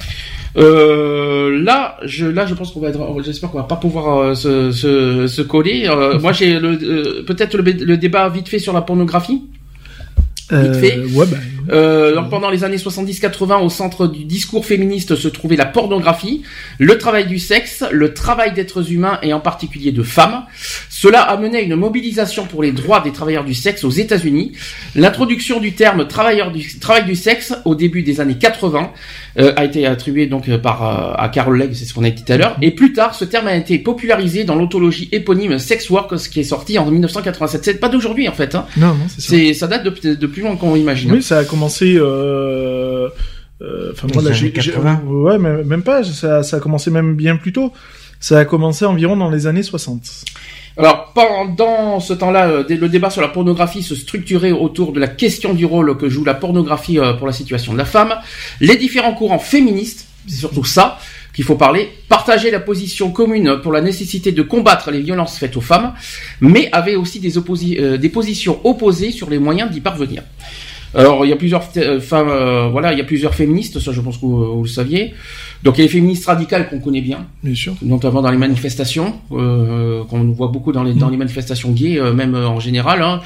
Euh, 0.57 1.63
là, 1.63 1.97
je, 2.03 2.25
là, 2.25 2.45
je 2.45 2.53
pense 2.53 2.71
qu'on 2.71 2.81
va 2.81 2.89
être, 2.89 2.99
j'espère 3.23 3.51
qu'on 3.51 3.59
va 3.59 3.63
pas 3.63 3.77
pouvoir 3.77 4.17
euh, 4.17 4.35
se, 4.35 4.71
se, 4.71 5.27
se, 5.27 5.41
coller. 5.41 5.85
Euh, 5.87 6.19
moi, 6.21 6.33
j'ai 6.33 6.59
le, 6.59 7.23
peut-être 7.23 7.57
le, 7.57 7.63
le, 7.63 7.97
débat 7.97 8.27
vite 8.29 8.49
fait 8.49 8.59
sur 8.59 8.73
la 8.73 8.81
pornographie. 8.81 9.43
Vite 10.51 10.75
fait. 10.75 10.99
Ouais, 11.13 11.25
bah, 11.27 11.37
euh, 11.69 12.15
donc 12.15 12.29
pendant 12.29 12.49
les 12.49 12.63
années 12.63 12.77
70-80, 12.77 13.63
au 13.63 13.69
centre 13.69 14.07
du 14.07 14.25
discours 14.25 14.65
féministe 14.65 15.15
se 15.15 15.27
trouvait 15.27 15.55
la 15.55 15.65
pornographie, 15.65 16.43
le 16.77 16.97
travail 16.97 17.27
du 17.27 17.39
sexe, 17.39 17.83
le 17.91 18.13
travail 18.13 18.53
d'êtres 18.53 18.91
humains 18.91 19.19
et 19.21 19.33
en 19.33 19.39
particulier 19.39 19.91
de 19.91 20.03
femmes. 20.03 20.43
Cela 20.89 21.21
a 21.21 21.37
mené 21.37 21.59
à 21.59 21.61
une 21.61 21.75
mobilisation 21.75 22.45
pour 22.45 22.63
les 22.63 22.71
droits 22.71 23.01
des 23.01 23.11
travailleurs 23.11 23.45
du 23.45 23.53
sexe 23.53 23.83
aux 23.83 23.89
États-Unis. 23.89 24.53
L'introduction 24.95 25.59
du 25.59 25.73
terme 25.73 26.07
travailleur 26.07 26.51
du 26.51 26.79
travail 26.79 27.05
du 27.05 27.15
sexe 27.15 27.53
au 27.65 27.75
début 27.75 28.03
des 28.03 28.19
années 28.21 28.37
80 28.37 28.91
euh, 29.39 29.53
a 29.55 29.63
été 29.63 29.85
attribuée 29.85 30.27
donc 30.27 30.49
euh, 30.49 30.57
par 30.57 30.83
euh, 30.83 31.13
à 31.17 31.29
Carol 31.29 31.57
Legg, 31.57 31.71
c'est 31.73 31.85
ce 31.85 31.93
qu'on 31.93 32.03
a 32.03 32.09
dit 32.09 32.23
tout 32.23 32.33
à 32.33 32.37
l'heure. 32.37 32.57
Et 32.61 32.71
plus 32.71 32.91
tard, 32.91 33.15
ce 33.15 33.23
terme 33.23 33.47
a 33.47 33.55
été 33.55 33.79
popularisé 33.79 34.43
dans 34.43 34.55
l'autologie 34.55 35.07
éponyme 35.11 35.57
Sex 35.57 35.89
Work, 35.89 36.19
ce 36.19 36.27
qui 36.27 36.41
est 36.41 36.43
sorti 36.43 36.77
en 36.77 36.89
1987. 36.89 37.63
C'est 37.63 37.79
pas 37.79 37.87
d'aujourd'hui 37.89 38.27
en 38.27 38.33
fait. 38.33 38.55
Hein. 38.55 38.65
Non, 38.75 38.87
non, 38.87 39.05
c'est 39.17 39.53
ça. 39.53 39.61
ça 39.61 39.67
date 39.67 39.85
de, 39.85 40.15
de 40.15 40.27
plus 40.27 40.41
loin 40.41 40.55
qu'on 40.57 40.75
imagine. 40.75 41.13
Oui, 41.13 41.23
ça 41.23 41.39
a 41.39 41.43
commencé. 41.51 41.95
Euh, 41.97 43.09
euh, 43.61 43.91
enfin, 43.91 44.07
moi, 44.13 44.23
là, 44.23 44.31
j'ai, 44.31 44.51
ouais, 45.05 45.37
mais 45.37 45.63
même 45.63 45.83
pas. 45.83 46.03
Ça, 46.03 46.41
ça 46.43 46.57
a 46.57 46.59
commencé 46.59 46.89
même 46.89 47.15
bien 47.15 47.35
plus 47.35 47.53
tôt. 47.53 47.71
Ça 48.19 48.39
a 48.39 48.45
commencé 48.45 48.85
environ 48.85 49.17
dans 49.17 49.29
les 49.29 49.47
années 49.47 49.63
60. 49.63 50.01
Alors 50.77 51.11
pendant 51.13 51.99
ce 51.99 52.13
temps-là, 52.13 52.47
euh, 52.47 52.63
le 52.69 52.87
débat 52.87 53.09
sur 53.09 53.21
la 53.21 53.27
pornographie 53.27 53.83
se 53.83 53.93
structurait 53.93 54.53
autour 54.53 54.93
de 54.93 54.99
la 54.99 55.07
question 55.07 55.53
du 55.53 55.65
rôle 55.65 55.97
que 55.97 56.07
joue 56.07 56.23
la 56.23 56.33
pornographie 56.33 56.97
pour 57.17 57.27
la 57.27 57.33
situation 57.33 57.73
de 57.73 57.77
la 57.77 57.85
femme. 57.85 58.15
Les 58.61 58.77
différents 58.77 59.13
courants 59.13 59.39
féministes, 59.39 60.07
c'est 60.27 60.37
surtout 60.37 60.63
ça 60.63 60.97
qu'il 61.33 61.43
faut 61.43 61.55
parler, 61.55 61.89
partageaient 62.09 62.51
la 62.51 62.59
position 62.59 63.11
commune 63.11 63.59
pour 63.61 63.71
la 63.71 63.81
nécessité 63.81 64.31
de 64.31 64.41
combattre 64.41 64.91
les 64.91 65.01
violences 65.01 65.37
faites 65.37 65.55
aux 65.57 65.61
femmes, 65.61 65.93
mais 66.41 66.69
avaient 66.71 66.95
aussi 66.95 67.19
des, 67.19 67.33
des 67.97 68.09
positions 68.09 68.59
opposées 68.63 69.11
sur 69.11 69.29
les 69.29 69.39
moyens 69.39 69.71
d'y 69.71 69.81
parvenir. 69.81 70.23
Alors 70.93 71.25
il 71.25 71.29
y 71.29 71.33
a 71.33 71.37
plusieurs 71.37 71.63
euh, 71.77 71.99
femmes, 72.01 72.29
euh, 72.29 72.67
voilà, 72.69 72.91
il 72.91 72.97
y 72.97 73.01
a 73.01 73.05
plusieurs 73.05 73.33
féministes, 73.33 73.79
ça 73.79 73.91
je 73.91 74.01
pense 74.01 74.17
que 74.17 74.25
vous, 74.25 74.63
le 74.63 74.69
saviez. 74.69 75.13
Donc 75.63 75.77
il 75.77 75.81
y 75.81 75.83
a 75.83 75.85
les 75.85 75.91
féministes 75.91 76.25
radicales 76.25 76.69
qu'on 76.69 76.79
connaît 76.79 77.01
bien, 77.01 77.27
bien 77.43 77.55
sûr, 77.55 77.75
notamment 77.81 78.21
dans 78.21 78.31
les 78.31 78.37
manifestations, 78.37 79.13
euh, 79.31 80.03
qu'on 80.05 80.23
voit 80.31 80.49
beaucoup 80.49 80.71
dans 80.71 80.83
les 80.83 80.93
dans 80.93 81.09
les 81.09 81.17
manifestations 81.17 81.71
gays, 81.71 81.97
euh, 81.97 82.13
même 82.13 82.35
en 82.35 82.59
général. 82.59 83.01
Hein. 83.01 83.21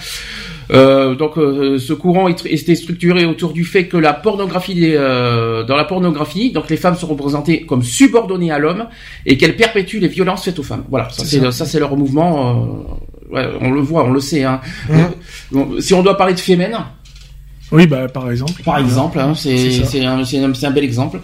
donc 1.18 1.36
ce 1.36 1.94
courant 1.94 2.28
était 2.28 2.76
structuré 2.76 3.26
autour 3.26 3.52
du 3.54 3.64
fait 3.64 3.88
que 3.88 3.98
la 3.98 4.14
pornographie, 4.14 4.94
dans 4.94 5.76
la 5.76 5.86
pornographie, 5.86 6.52
donc 6.52 6.70
les 6.70 6.78
femmes 6.78 6.96
sont 6.96 7.08
représentées 7.08 7.66
comme 7.66 7.84
subordonnées 7.84 8.52
à 8.52 8.60
l'homme 8.60 8.86
et 9.26 9.38
qu'elles 9.38 9.56
perpétuent 9.56 10.00
les 10.00 10.08
violences 10.08 10.44
faites 10.46 10.60
aux 10.60 10.64
femmes. 10.64 10.84
Voilà, 10.90 11.10
ça 11.10 11.26
c'est 11.26 11.52
ça 11.52 11.66
c'est 11.66 11.80
leur 11.80 11.96
mouvement. 11.98 12.96
Ouais, 13.32 13.48
on 13.60 13.72
le 13.72 13.82
voit, 13.82 14.06
on 14.06 14.12
le 14.12 14.20
sait. 14.20 14.44
Hein. 14.44 14.62
Mmh. 14.88 15.80
Si 15.80 15.96
on 15.96 16.04
doit 16.04 16.16
parler 16.16 16.36
de 16.36 16.40
féminin, 16.40 16.86
oui, 17.72 17.88
bah, 17.88 18.08
par 18.08 18.30
exemple. 18.30 18.62
Par 18.64 18.78
exemple, 18.78 19.20
hein, 19.20 19.34
c'est 19.36 20.06
un, 20.06 20.24
un, 20.24 20.72
bel 20.72 20.84
exemple. 20.84 21.20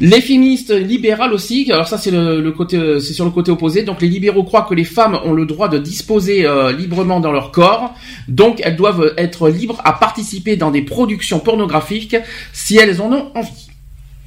Les 0.00 0.20
féministes 0.20 0.72
libérales 0.72 1.32
aussi, 1.32 1.70
alors 1.72 1.86
ça 1.86 1.98
c'est 1.98 2.10
le, 2.10 2.50
côté, 2.50 3.00
c'est 3.00 3.12
sur 3.12 3.24
le 3.24 3.30
côté 3.30 3.50
opposé. 3.50 3.82
Donc 3.82 4.02
les 4.02 4.08
libéraux 4.08 4.44
croient 4.44 4.66
que 4.68 4.74
les 4.74 4.84
femmes 4.84 5.18
ont 5.24 5.32
le 5.32 5.46
droit 5.46 5.68
de 5.68 5.78
disposer 5.78 6.46
euh, 6.46 6.72
librement 6.72 7.20
dans 7.20 7.32
leur 7.32 7.52
corps, 7.52 7.94
donc 8.26 8.60
elles 8.64 8.76
doivent 8.76 9.14
être 9.16 9.48
libres 9.48 9.80
à 9.84 9.92
participer 9.92 10.56
dans 10.56 10.70
des 10.70 10.82
productions 10.82 11.38
pornographiques 11.38 12.16
si 12.52 12.76
elles 12.76 13.00
en 13.00 13.12
ont 13.12 13.30
envie 13.34 13.68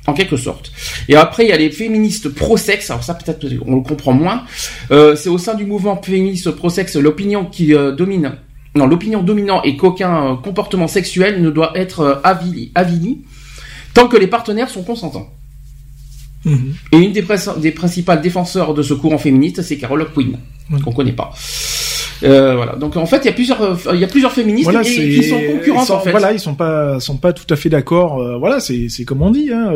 en 0.08 0.14
quelque 0.14 0.38
sorte. 0.38 0.72
Et 1.10 1.16
après, 1.16 1.46
il 1.46 1.50
y 1.50 1.54
a 1.54 1.58
les 1.58 1.70
féministes 1.70 2.30
pro-sexe. 2.30 2.90
Alors 2.90 3.04
ça, 3.04 3.14
peut-être, 3.14 3.46
on 3.66 3.76
le 3.76 3.82
comprend 3.82 4.14
moins. 4.14 4.44
Euh, 4.90 5.16
c'est 5.16 5.30
au 5.30 5.38
sein 5.38 5.54
du 5.54 5.66
mouvement 5.66 6.02
féministe 6.02 6.50
pro-sexe 6.52 6.96
l'opinion 6.96 7.46
qui 7.46 7.76
euh, 7.76 7.92
domine 7.92 8.34
non, 8.76 8.88
l'opinion 8.88 9.22
dominante 9.22 9.66
est 9.66 9.76
qu'aucun 9.76 10.32
euh, 10.32 10.36
comportement 10.36 10.88
sexuel 10.88 11.42
ne 11.42 11.50
doit 11.50 11.74
être 11.76 12.00
euh, 12.00 12.16
avili, 12.24 13.22
tant 13.94 14.08
que 14.08 14.18
les 14.18 14.28
partenaires 14.28 14.70
sont 14.70 14.84
consentants. 14.84 15.30
Mhm. 16.46 16.74
Et 16.92 16.98
une 16.98 17.12
des, 17.12 17.26
des, 17.58 17.72
principales 17.72 18.22
défenseurs 18.22 18.74
de 18.74 18.82
ce 18.82 18.94
courant 18.94 19.18
féministe, 19.18 19.62
c'est 19.62 19.78
Carole 19.78 20.08
Quinn, 20.14 20.38
qu'on 20.84 20.92
connaît 20.92 21.12
pas. 21.12 21.34
Euh, 22.24 22.56
voilà. 22.56 22.76
Donc 22.76 22.98
en 22.98 23.06
fait, 23.06 23.20
il 23.20 23.26
y 23.26 23.30
a 23.30 23.34
plusieurs, 23.34 23.80
il 23.94 24.00
y 24.00 24.04
a 24.04 24.08
plusieurs 24.08 24.32
féministes 24.32 24.70
qui 24.84 25.24
sont 25.24 25.42
concurrentes 25.52 25.90
en 25.90 26.00
fait. 26.00 26.12
Voilà, 26.12 26.32
ils 26.34 26.40
sont 26.40 26.56
pas, 26.56 27.00
sont 27.00 27.18
pas 27.18 27.34
tout 27.34 27.52
à 27.52 27.56
fait 27.56 27.70
d'accord. 27.70 28.40
voilà, 28.40 28.60
c'est, 28.60 28.88
c'est 28.90 29.06
comme 29.06 29.22
on 29.22 29.32
dit. 29.32 29.52
Hein, 29.52 29.72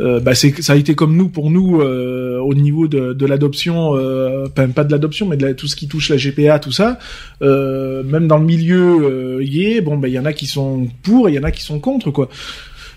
euh, 0.00 0.20
bah 0.20 0.34
c'est 0.34 0.62
ça 0.62 0.72
a 0.72 0.76
été 0.76 0.94
comme 0.94 1.16
nous 1.16 1.28
pour 1.28 1.50
nous 1.50 1.80
euh, 1.80 2.38
au 2.40 2.54
niveau 2.54 2.88
de, 2.88 3.12
de 3.12 3.26
l'adoption, 3.26 3.94
euh, 3.94 4.48
pas, 4.48 4.66
de 4.66 4.90
l'adoption, 4.90 5.26
mais 5.26 5.36
de 5.36 5.52
tout 5.52 5.68
ce 5.68 5.76
qui 5.76 5.86
touche 5.86 6.08
la 6.08 6.16
GPA, 6.16 6.58
tout 6.58 6.72
ça. 6.72 6.98
Euh, 7.42 8.02
même 8.02 8.26
dans 8.26 8.38
le 8.38 8.44
milieu 8.44 9.42
y 9.42 9.80
bon, 9.80 9.96
bah 9.98 10.08
il 10.08 10.14
y 10.14 10.18
en 10.18 10.24
a 10.24 10.32
qui 10.32 10.46
sont 10.46 10.88
pour, 11.02 11.28
et 11.28 11.32
il 11.32 11.34
y 11.34 11.38
en 11.38 11.44
a 11.44 11.50
qui 11.50 11.62
sont 11.62 11.78
contre, 11.78 12.10
quoi. 12.10 12.28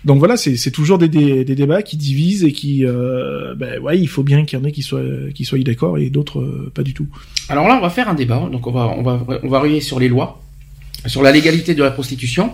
Donc 0.06 0.20
voilà, 0.20 0.36
c'est 0.36 0.70
toujours 0.70 0.98
des, 0.98 1.44
débats 1.44 1.82
qui 1.82 1.96
divisent 1.96 2.44
et 2.44 2.52
qui, 2.52 2.86
euh, 2.86 3.56
ben 3.56 3.80
ouais, 3.80 3.98
il 3.98 4.06
faut 4.06 4.22
bien 4.22 4.44
qu'il 4.44 4.56
y 4.56 4.62
en 4.62 4.64
ait 4.64 4.70
qui 4.70 4.82
soient 4.82 5.02
qui 5.34 5.44
soient 5.44 5.58
d'accord 5.58 5.98
et 5.98 6.10
d'autres 6.10 6.70
pas 6.72 6.84
du 6.84 6.94
tout. 6.94 7.08
Alors 7.48 7.66
là, 7.66 7.76
on 7.76 7.80
va 7.80 7.90
faire 7.90 8.08
un 8.08 8.14
débat. 8.14 8.48
Donc 8.52 8.68
on 8.68 8.70
va 8.70 8.86
on 8.96 9.02
va 9.02 9.26
on 9.42 9.48
va 9.48 9.80
sur 9.80 9.98
les 9.98 10.06
lois, 10.06 10.40
sur 11.06 11.24
la 11.24 11.32
légalité 11.32 11.74
de 11.74 11.82
la 11.82 11.90
prostitution. 11.90 12.52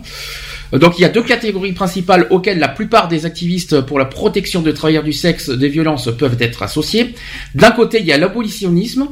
Donc 0.73 0.99
il 0.99 1.03
y 1.03 1.05
a 1.05 1.11
deux 1.11 1.23
catégories 1.23 1.73
principales 1.73 2.27
auxquelles 2.31 2.59
la 2.59 2.69
plupart 2.69 3.09
des 3.09 3.27
activistes 3.27 3.83
pour 3.83 3.99
la 3.99 4.07
protection 4.07 4.63
de 4.63 4.73
travailleurs 4.73 5.05
du 5.05 5.13
sexe 5.13 5.51
des 5.51 5.69
violences 5.69 6.09
peuvent 6.17 6.39
être 6.41 6.63
associés. 6.63 7.15
D'un 7.55 7.73
côté, 7.73 8.01
il 8.01 8.07
y 8.07 8.13
a 8.13 8.19
l'abolitionnisme 8.19 9.09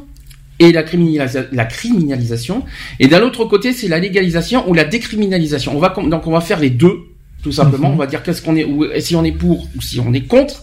et 0.59 0.73
la, 0.73 0.83
criminalisation, 0.83 2.65
et 2.99 3.07
d'un 3.07 3.23
autre 3.23 3.45
côté, 3.45 3.73
c'est 3.75 3.89
la 3.89 3.99
légalisation 3.99 4.67
ou 4.69 4.75
la 4.75 4.85
décriminalisation. 4.85 5.79
Donc 5.79 6.27
on 6.27 6.31
va 6.31 6.41
faire 6.41 6.61
les 6.61 6.71
deux 6.71 7.10
tout 7.43 7.53
simplement. 7.53 7.89
Mhm. 7.89 7.95
On 7.95 7.99
va 7.99 8.07
dire 8.07 8.23
qu'est-ce 8.23 8.43
qu'on 8.43 8.57
est, 8.57 8.65
ou 8.65 8.87
si 8.99 9.17
on 9.17 9.25
est 9.25 9.33
pour 9.33 9.69
ou 9.77 9.81
si 9.81 10.01
on 10.01 10.13
est 10.13 10.23
contre. 10.23 10.63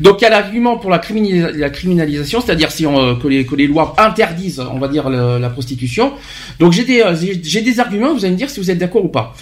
Donc 0.00 0.20
il 0.20 0.24
y 0.24 0.26
a 0.26 0.30
l'argument 0.30 0.78
pour 0.78 0.90
la, 0.90 0.98
criminalisation, 0.98 2.40
c'est-à-dire 2.40 2.70
si 2.70 2.86
on, 2.86 2.98
euh, 2.98 3.14
que, 3.14 3.28
les, 3.28 3.44
que 3.44 3.54
les 3.54 3.66
lois 3.66 3.94
interdisent, 3.98 4.60
on 4.60 4.78
va 4.78 4.88
dire 4.88 5.08
la 5.08 5.50
prostitution. 5.50 6.12
Donc 6.58 6.72
j'ai 6.72 6.84
des 6.84 7.00
euh, 7.00 7.14
j'ai 7.42 7.60
des 7.60 7.80
arguments. 7.80 8.14
Vous 8.14 8.24
allez 8.24 8.32
me 8.32 8.38
dire 8.38 8.50
si 8.50 8.60
vous 8.60 8.70
êtes 8.70 8.78
d'accord 8.78 9.04
ou 9.04 9.08
pas. 9.08 9.34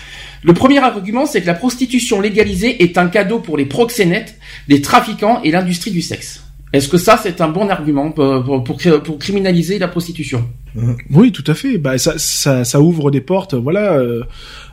Le 0.43 0.53
premier 0.53 0.79
argument, 0.79 1.25
c'est 1.25 1.41
que 1.41 1.47
la 1.47 1.55
prostitution 1.55 2.21
légalisée 2.21 2.83
est 2.83 2.99
un 2.99 3.09
cadeau 3.09 3.39
pour 3.39 3.57
les 3.57 3.65
proxénètes, 3.65 4.37
les 4.69 4.83
trafiquants 4.83 5.41
et 5.43 5.51
l'industrie 5.51 5.91
du 5.91 6.03
sexe. 6.03 6.45
Est-ce 6.75 6.89
que 6.89 6.99
ça, 6.99 7.21
c'est 7.23 7.41
un 7.41 7.49
bon 7.49 7.69
argument 7.71 8.11
pour, 8.11 8.65
pour, 8.65 9.19
criminaliser 9.21 9.79
la 9.79 9.87
prostitution? 9.87 10.45
Euh, 10.77 10.95
Oui, 11.09 11.31
tout 11.31 11.45
à 11.47 11.55
fait. 11.55 11.79
Bah, 11.79 11.99
ça, 11.99 12.19
ça, 12.19 12.65
ça 12.65 12.81
ouvre 12.81 13.13
des 13.13 13.21
portes, 13.21 13.55
voilà, 13.55 13.93
euh, 13.93 14.25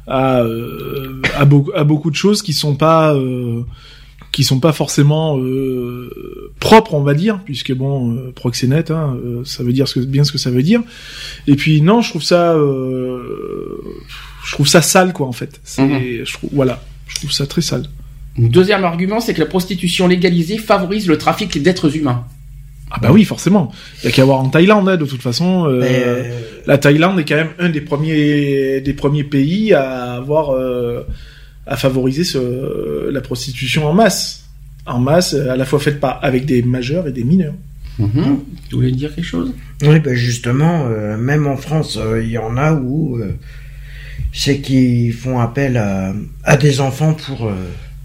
à, 0.07 0.41
euh, 0.41 1.21
à, 1.35 1.45
beaucoup, 1.45 1.71
à 1.75 1.83
beaucoup 1.83 2.11
de 2.11 2.15
choses 2.15 2.41
qui 2.41 2.53
sont 2.53 2.75
pas 2.75 3.15
qui 4.31 4.45
sont 4.45 4.61
pas 4.61 4.71
forcément 4.71 5.37
propres, 6.59 6.93
on 6.93 7.03
va 7.03 7.13
dire, 7.13 7.41
puisque 7.43 7.73
bon, 7.73 8.31
proxénète, 8.33 8.89
hein, 8.89 9.17
ça 9.43 9.61
veut 9.63 9.73
dire 9.73 9.89
ce 9.89 9.99
que, 9.99 10.05
bien 10.05 10.23
ce 10.23 10.31
que 10.31 10.37
ça 10.37 10.51
veut 10.51 10.63
dire. 10.63 10.81
Et 11.47 11.55
puis 11.55 11.81
non, 11.81 12.01
je 12.01 12.09
trouve 12.09 12.23
ça 12.23 12.55
je 12.55 14.51
trouve 14.53 14.67
ça 14.67 14.81
sale 14.81 15.13
quoi 15.13 15.27
en 15.27 15.33
fait. 15.33 15.59
Mhm. 15.77 16.25
je 16.25 16.33
trouve, 16.33 16.49
voilà, 16.53 16.81
je 17.07 17.15
trouve 17.15 17.31
ça 17.31 17.45
très 17.45 17.61
sale. 17.61 17.87
Deuxième 18.37 18.85
argument, 18.85 19.19
c'est 19.19 19.33
que 19.33 19.39
la 19.39 19.45
prostitution 19.45 20.07
légalisée 20.07 20.57
favorise 20.57 21.07
le 21.07 21.17
trafic 21.17 21.61
d'êtres 21.61 21.97
humains. 21.97 22.25
Ah 22.91 22.99
bah 23.01 23.12
oui, 23.12 23.23
forcément. 23.23 23.71
Il 24.01 24.06
y 24.06 24.08
a 24.10 24.12
qu'à 24.12 24.25
voir 24.25 24.39
en 24.39 24.49
Thaïlande, 24.49 24.89
hein, 24.89 24.97
de 24.97 25.06
toute 25.06 25.21
façon. 25.21 25.65
Euh, 25.65 25.82
euh, 25.84 26.39
la 26.65 26.77
Thaïlande 26.77 27.19
est 27.19 27.25
quand 27.25 27.36
même 27.36 27.51
un 27.60 27.69
des 27.69 27.82
premiers 27.82 28.82
des 28.82 28.93
premiers 28.93 29.23
pays 29.23 29.73
à 29.73 30.13
avoir 30.13 30.51
euh, 30.51 31.04
à 31.65 31.77
favoriser 31.77 32.23
ce, 32.23 33.10
la 33.10 33.21
prostitution 33.21 33.88
en 33.88 33.93
masse, 33.93 34.45
en 34.86 34.99
masse, 34.99 35.34
à 35.34 35.56
la 35.56 35.65
fois 35.65 35.80
faite 35.80 35.99
par 35.99 36.19
avec 36.23 36.45
des 36.45 36.62
majeurs 36.63 37.08
et 37.08 37.12
des 37.12 37.23
mineurs. 37.23 37.56
Mhm. 37.97 38.39
Tu 38.69 38.75
voulais 38.75 38.91
dire 38.91 39.13
quelque 39.15 39.25
chose? 39.25 39.54
Oui, 39.84 39.99
bah 39.99 40.13
justement, 40.13 40.88
même 41.17 41.47
en 41.47 41.58
France, 41.58 41.97
il 42.21 42.30
y 42.30 42.38
en 42.38 42.58
a 42.58 42.73
où 42.73 43.21
c'est 44.34 44.60
qu'ils 44.60 45.13
font 45.13 45.39
appel 45.39 45.77
à, 46.43 46.58
des 46.58 46.82
enfants 46.82 47.13
pour 47.13 47.47
euh, 47.47 47.54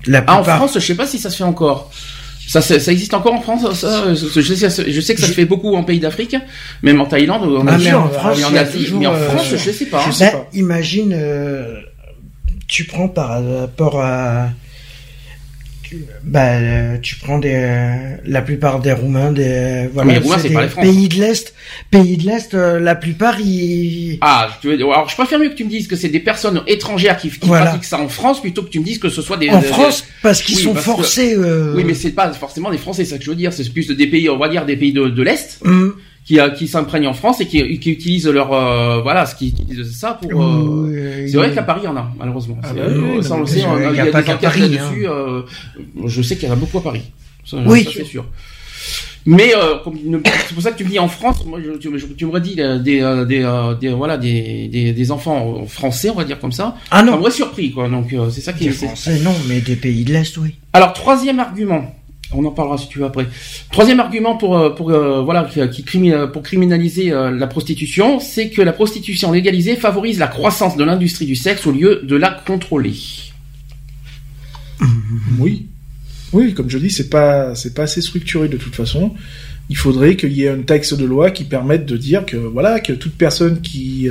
la 0.07 0.20
plupart. 0.20 0.44
Ah, 0.49 0.55
en 0.55 0.57
France, 0.57 0.75
je 0.75 0.81
sais 0.81 0.94
pas 0.94 1.07
si 1.07 1.18
ça 1.18 1.31
se 1.31 1.37
fait 1.37 1.44
encore. 1.44 1.92
Ça, 2.46 2.61
ça, 2.61 2.92
existe 2.92 3.12
encore 3.12 3.35
en 3.35 3.40
France 3.40 3.74
ça, 3.74 4.14
je, 4.14 4.54
sais, 4.54 4.90
je 4.90 5.00
sais 5.00 5.14
que 5.14 5.20
ça 5.20 5.26
se 5.26 5.32
fait 5.32 5.44
beaucoup 5.44 5.74
en 5.74 5.82
pays 5.82 5.98
d'Afrique, 5.98 6.37
même 6.82 7.00
en 7.00 7.06
Thaïlande, 7.06 7.42
en, 7.42 7.66
ah, 7.66 7.76
mais 7.76 7.92
en 7.92 8.09
France, 8.09 8.44
en 8.44 8.54
Asie, 8.54 8.92
mais 8.96 9.06
en 9.09 9.14
France, 9.14 9.46
je 9.56 9.70
sais 9.70 9.87
pas. 9.87 10.12
sais 10.12 10.30
pas. 10.30 10.48
Imagine, 10.52 11.12
euh, 11.12 11.80
tu 12.68 12.85
prends 12.85 13.09
par 13.09 13.44
rapport 13.44 14.00
à 14.00 14.50
bah, 16.22 16.99
tu 17.03 17.16
prends 17.16 17.38
des, 17.38 18.18
la 18.25 18.42
plupart 18.42 18.81
des 18.81 18.92
Roumains, 18.92 19.33
des, 19.33 19.88
voilà, 19.92 20.12
les 20.12 20.18
Roumains, 20.18 20.38
c'est 20.38 20.51
pas 20.51 20.62
les 20.62 20.68
Pays 20.68 21.09
de 21.09 21.14
l'Est, 21.14 21.55
pays 21.90 22.16
de 22.16 22.25
l'Est, 22.25 22.55
euh, 22.55 22.79
la 22.79 22.94
plupart, 22.94 23.40
ils. 23.40 24.18
Ah, 24.20 24.49
tu 24.61 24.68
veux, 24.68 24.75
alors 24.75 25.09
je 25.09 25.14
préfère 25.14 25.38
mieux 25.38 25.49
que 25.49 25.55
tu 25.55 25.64
me 25.64 25.70
dises 25.70 25.88
que 25.88 25.96
c'est 25.96 26.09
des 26.09 26.20
personnes 26.20 26.62
étrangères 26.66 27.16
qui, 27.16 27.31
qui 27.31 27.49
pratiquent 27.49 27.85
ça 27.85 28.01
en 28.01 28.09
France 28.09 28.40
plutôt 28.40 28.62
que 28.62 28.70
tu 28.70 28.81
me 28.81 28.85
dises 28.85 28.99
que 28.99 29.09
ce 29.09 29.22
soit 29.22 29.37
des. 29.37 29.51
En 29.51 29.61
France, 29.61 30.05
parce 30.22 30.42
qu'ils 30.42 30.59
sont 30.59 30.75
forcés. 30.75 31.35
Euh... 31.35 31.75
Oui, 31.75 31.85
mais 31.85 31.94
c'est 31.94 32.12
pas 32.12 32.33
forcément 32.33 32.70
des 32.70 32.79
Français, 32.79 33.05
c'est 33.05 33.11
ça 33.12 33.18
que 33.18 33.25
je 33.25 33.31
veux 33.31 33.37
dire. 33.37 33.53
C'est 33.53 33.68
plus 33.72 33.88
des 33.88 34.07
pays, 34.07 34.29
on 34.29 34.38
va 34.38 34.49
dire 34.49 34.64
des 34.64 34.77
pays 34.77 34.92
de, 34.92 35.09
de 35.09 35.22
l'Est. 35.22 35.59
Mmh 35.64 35.90
qui, 36.26 36.40
euh, 36.40 36.50
qui 36.50 36.66
s'imprègnent 36.66 37.06
en 37.06 37.14
France 37.14 37.40
et 37.40 37.46
qui, 37.46 37.78
qui 37.78 37.92
utilisent 37.92 38.26
leur 38.26 38.52
euh, 38.52 39.00
voilà 39.00 39.26
ce 39.26 39.36
qui 39.36 39.48
utilisent 39.48 39.96
ça 39.96 40.18
pour 40.20 40.42
euh, 40.42 41.24
c'est 41.28 41.36
vrai 41.36 41.52
qu'à 41.52 41.62
Paris 41.62 41.82
il 41.84 41.86
y 41.86 41.88
en 41.88 41.96
a 41.96 42.10
malheureusement. 42.18 42.58
Ah 42.62 42.68
ça 43.22 43.36
on 43.36 43.40
le 43.40 43.46
sait 43.46 43.60
il 43.60 43.96
y 43.96 44.00
a, 44.00 44.04
des 44.06 44.16
enquêtes 44.16 44.42
là-dessus 44.42 45.06
hein. 45.06 45.44
je 46.04 46.22
sais 46.22 46.36
qu'il 46.36 46.48
y 46.48 46.50
en 46.50 46.54
a 46.54 46.58
beaucoup 46.58 46.78
à 46.78 46.82
Paris. 46.82 47.02
Ça, 47.44 47.58
oui. 47.64 47.88
c'est 47.94 48.04
sûr. 48.04 48.24
Mais 49.24 49.52
c'est 49.52 50.54
pour 50.54 50.62
ça 50.62 50.72
que 50.72 50.78
tu 50.78 50.84
me 50.84 50.90
dis 50.90 50.98
en 50.98 51.08
France 51.08 51.44
moi 51.46 51.60
tu, 51.80 51.90
tu 52.16 52.26
me 52.26 52.30
redis 52.32 52.56
des, 52.56 52.78
des, 52.80 53.74
des, 53.80 53.92
voilà 53.92 54.16
des, 54.18 54.66
des, 54.66 54.92
des, 54.92 55.10
enfants 55.12 55.64
français 55.66 56.10
on 56.10 56.14
va 56.14 56.24
dire 56.24 56.40
comme 56.40 56.52
ça. 56.52 56.76
Ah 56.90 57.04
non. 57.04 57.12
Ça 57.12 57.18
m'aurait 57.18 57.30
surpris 57.30 57.70
quoi. 57.70 57.88
Donc 57.88 58.12
c'est 58.30 58.40
ça 58.40 58.52
qui 58.52 58.66
est 58.66 58.70
français 58.72 59.20
non 59.20 59.34
mais 59.48 59.60
des 59.60 59.76
pays 59.76 60.04
de 60.04 60.12
l'Est 60.12 60.36
oui. 60.38 60.56
Alors 60.72 60.92
troisième 60.92 61.38
argument 61.38 61.94
on 62.37 62.44
en 62.44 62.51
parlera 62.51 62.79
si 62.79 62.88
tu 62.88 62.99
veux 62.99 63.05
après. 63.05 63.27
Troisième 63.70 64.01
argument 64.01 64.37
pour 64.37 64.57
euh, 64.57 64.75
euh, 64.81 65.22
voilà 65.22 65.44
qui, 65.44 65.85
pour 66.33 66.42
criminaliser 66.42 67.12
euh, 67.12 67.31
la 67.31 67.46
prostitution, 67.46 68.20
c'est 68.20 68.51
que 68.51 68.62
la 68.62 68.72
prostitution 68.72 69.33
légalisée 69.33 69.77
favorise 69.77 70.18
la 70.18 70.29
croissance 70.29 70.77
de 70.77 70.85
l'industrie 70.85 71.27
du 71.27 71.37
sexe 71.37 71.66
au 71.66 71.72
lieu 71.72 72.01
de 72.03 72.16
la 72.16 72.31
contrôler. 72.31 72.94
Oui, 75.38 75.66
oui, 76.33 76.55
comme 76.55 76.68
je 76.68 76.79
dis, 76.79 76.90
c'est 76.90 77.09
pas 77.09 77.55
c'est 77.55 77.75
pas 77.75 77.83
assez 77.85 78.03
structuré 78.03 78.49
de 78.49 78.57
toute 78.57 78.75
façon. 78.75 79.14
Il 79.68 79.77
faudrait 79.77 80.16
qu'il 80.16 80.33
y 80.33 80.44
ait 80.44 80.49
un 80.49 80.62
texte 80.62 80.94
de 80.94 81.05
loi 81.05 81.31
qui 81.31 81.44
permette 81.44 81.87
de 81.87 81.96
dire 81.96 82.25
que 82.25 82.37
voilà 82.37 82.79
que 82.81 82.92
toute 82.92 83.14
personne 83.14 83.61
qui 83.61 84.09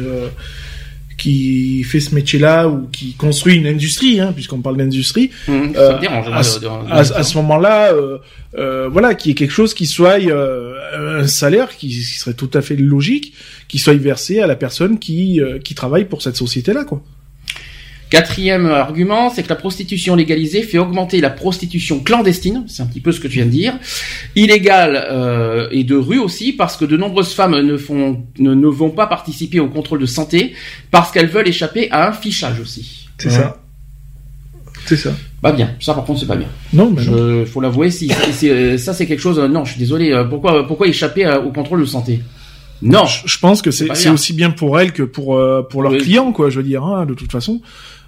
qui 1.25 1.83
fait 1.83 1.99
ce 1.99 2.13
métier-là 2.13 2.67
ou 2.67 2.87
qui 2.91 3.13
construit 3.13 3.55
une 3.55 3.65
industrie, 3.65 4.19
hein, 4.19 4.31
puisqu'on 4.31 4.59
parle 4.59 4.77
d'industrie, 4.77 5.31
mmh, 5.47 5.51
euh, 5.75 5.97
à, 6.31 6.99
à, 6.99 7.23
ce 7.23 7.37
moment-là, 7.37 7.93
euh, 7.93 8.19
euh, 8.59 8.87
voilà, 8.91 9.15
qui 9.15 9.31
est 9.31 9.33
quelque 9.33 9.51
chose 9.51 9.73
qui 9.73 9.87
soit 9.87 10.19
euh, 10.19 11.21
un 11.21 11.25
salaire 11.25 11.75
qui, 11.75 11.87
qui, 11.87 12.03
serait 12.03 12.35
tout 12.35 12.51
à 12.53 12.61
fait 12.61 12.75
logique, 12.75 13.33
qui 13.67 13.79
soit 13.79 13.95
versé 13.95 14.39
à 14.39 14.45
la 14.45 14.55
personne 14.55 14.99
qui 14.99 15.41
euh, 15.41 15.57
qui 15.57 15.73
travaille 15.73 16.05
pour 16.05 16.21
cette 16.21 16.35
société-là, 16.35 16.83
quoi. 16.83 17.01
Quatrième 18.15 18.67
argument, 18.67 19.29
c'est 19.29 19.43
que 19.43 19.49
la 19.49 19.57
prostitution 19.57 20.15
légalisée 20.15 20.63
fait 20.63 20.77
augmenter 20.77 21.19
la 21.19 21.29
prostitution 21.29 21.99
clandestine, 21.99 22.63
c'est 22.65 22.81
un 22.81 22.85
petit 22.85 23.01
peu 23.01 23.11
ce 23.11 23.19
que 23.19 23.27
tu 23.27 23.39
viens 23.39 23.45
de 23.45 23.51
dire, 23.51 23.77
illégale 24.37 25.05
euh, 25.11 25.67
et 25.71 25.83
de 25.83 25.97
rue 25.97 26.17
aussi, 26.17 26.53
parce 26.53 26.77
que 26.77 26.85
de 26.85 26.95
nombreuses 26.95 27.33
femmes 27.33 27.59
ne, 27.59 27.75
font, 27.75 28.23
ne, 28.39 28.67
vont 28.67 28.91
pas 28.91 29.07
participer 29.07 29.59
au 29.59 29.67
contrôle 29.67 29.99
de 29.99 30.05
santé, 30.05 30.53
parce 30.91 31.11
qu'elles 31.11 31.27
veulent 31.27 31.49
échapper 31.49 31.91
à 31.91 32.07
un 32.07 32.13
fichage 32.13 32.61
aussi. 32.61 33.09
C'est 33.17 33.31
ça. 33.31 33.57
C'est 34.85 34.95
ça. 34.95 35.11
Pas 35.41 35.51
bien. 35.51 35.71
Ça, 35.81 35.93
par 35.93 36.05
contre, 36.05 36.21
c'est 36.21 36.25
pas 36.25 36.37
bien. 36.37 36.47
Non, 36.71 36.93
mais 36.95 37.03
je, 37.03 37.43
faut 37.43 37.59
l'avouer. 37.59 37.91
Si, 37.91 38.09
euh, 38.45 38.77
ça, 38.77 38.93
c'est 38.93 39.07
quelque 39.07 39.19
chose. 39.19 39.39
Euh, 39.39 39.49
non, 39.49 39.65
je 39.65 39.71
suis 39.71 39.79
désolé. 39.79 40.23
Pourquoi, 40.29 40.65
pourquoi 40.65 40.87
échapper 40.87 41.27
au 41.45 41.51
contrôle 41.51 41.81
de 41.81 41.85
santé? 41.85 42.21
Non. 42.81 43.03
Je, 43.05 43.39
pense 43.39 43.61
que 43.61 43.71
c'est 43.71 44.09
aussi 44.09 44.31
bien 44.31 44.51
pour 44.51 44.79
elles 44.79 44.93
que 44.93 45.03
pour 45.03 45.37
pour 45.69 45.83
leurs 45.83 45.97
clients, 45.97 46.31
quoi. 46.31 46.49
Je 46.49 46.57
veux 46.57 46.63
dire, 46.63 46.85
hein, 46.85 47.05
de 47.05 47.13
toute 47.13 47.33
façon. 47.33 47.59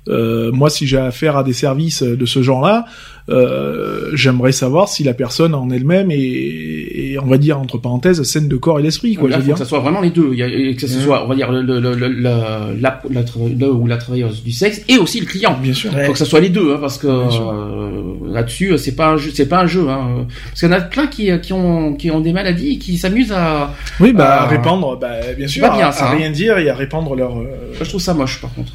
Euh, 0.07 0.51
moi, 0.51 0.69
si 0.69 0.87
j'ai 0.87 0.97
affaire 0.97 1.37
à 1.37 1.43
des 1.43 1.53
services 1.53 2.03
de 2.03 2.25
ce 2.25 2.41
genre-là, 2.41 2.85
euh, 3.29 4.11
j'aimerais 4.13 4.53
savoir 4.53 4.87
si 4.87 5.03
la 5.03 5.13
personne 5.13 5.53
en 5.53 5.69
elle-même 5.69 6.11
est, 6.11 7.17
on 7.21 7.25
va 7.25 7.37
dire 7.37 7.59
entre 7.59 7.77
parenthèses, 7.77 8.23
saine 8.23 8.47
de 8.47 8.55
corps 8.55 8.79
et 8.79 8.83
d'esprit. 8.83 9.15
Quoi, 9.15 9.29
faut 9.29 9.51
que 9.51 9.57
ça 9.57 9.65
soit 9.65 9.79
vraiment 9.79 9.99
les 9.99 10.11
deux. 10.11 10.29
Il 10.31 10.39
y 10.39 10.43
a, 10.43 10.73
que 10.73 10.87
ce 10.87 10.99
soit, 10.99 11.25
on 11.25 11.27
va 11.27 11.35
dire, 11.35 11.51
le, 11.51 11.61
le, 11.61 11.79
le, 11.79 12.07
la, 12.07 12.69
la, 12.79 13.01
la, 13.09 13.69
ou 13.69 13.87
la 13.87 13.97
travailleuse 13.97 14.43
du 14.43 14.51
sexe 14.51 14.81
et 14.87 14.97
aussi 14.97 15.19
le 15.19 15.25
client. 15.25 15.57
Bien 15.61 15.73
sûr. 15.73 15.91
Il 15.97 16.05
faut 16.05 16.13
que 16.13 16.17
ça 16.17 16.25
soit 16.25 16.39
les 16.39 16.49
deux, 16.49 16.73
hein, 16.73 16.77
parce 16.79 16.97
que 16.97 17.07
euh, 17.07 18.13
là-dessus, 18.31 18.77
c'est 18.77 18.95
pas 18.95 19.09
un 19.09 19.17
jeu, 19.17 19.31
c'est 19.33 19.49
pas 19.49 19.61
un 19.61 19.67
jeu. 19.67 19.89
Hein. 19.89 20.25
Parce 20.45 20.61
qu'il 20.61 20.69
y 20.69 20.73
en 20.73 20.77
a 20.77 20.81
plein 20.81 21.07
qui, 21.07 21.29
qui 21.41 21.51
ont 21.51 21.95
qui 21.95 22.09
ont 22.11 22.21
des 22.21 22.31
maladies 22.31 22.73
et 22.73 22.77
qui 22.77 22.97
s'amusent 22.97 23.33
à. 23.33 23.73
Oui, 23.99 24.13
bah 24.13 24.43
à 24.43 24.47
répandre, 24.47 24.97
bah 24.97 25.33
bien 25.37 25.47
sûr, 25.47 25.67
pas 25.67 25.75
bien, 25.75 25.91
ça, 25.91 26.07
à, 26.07 26.11
rien 26.11 26.29
dire 26.29 26.57
et 26.59 26.69
à 26.69 26.75
répandre 26.75 27.13
leur. 27.13 27.37
Euh, 27.37 27.45
je 27.77 27.83
trouve 27.83 28.01
ça 28.01 28.13
moche, 28.13 28.39
par 28.39 28.53
contre. 28.53 28.71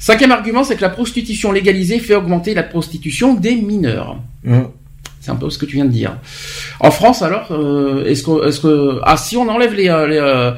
Cinquième 0.00 0.32
argument, 0.32 0.64
c'est 0.64 0.76
que 0.76 0.82
la 0.82 0.88
prostitution 0.88 1.52
légalisée 1.52 1.98
fait 2.00 2.14
augmenter 2.14 2.54
la 2.54 2.62
prostitution 2.62 3.34
des 3.34 3.54
mineurs. 3.54 4.18
Mmh. 4.44 4.62
C'est 5.20 5.30
un 5.30 5.36
peu 5.36 5.50
ce 5.50 5.58
que 5.58 5.66
tu 5.66 5.76
viens 5.76 5.84
de 5.84 5.90
dire. 5.90 6.16
En 6.80 6.90
France, 6.90 7.20
alors, 7.20 7.48
euh, 7.50 8.06
est-ce 8.06 8.22
que, 8.22 8.48
est-ce 8.48 8.58
que, 8.60 9.00
ah, 9.02 9.18
si 9.18 9.36
on 9.36 9.46
enlève 9.50 9.74
les 9.74 9.82
les, 9.82 10.18
euh, 10.18 10.52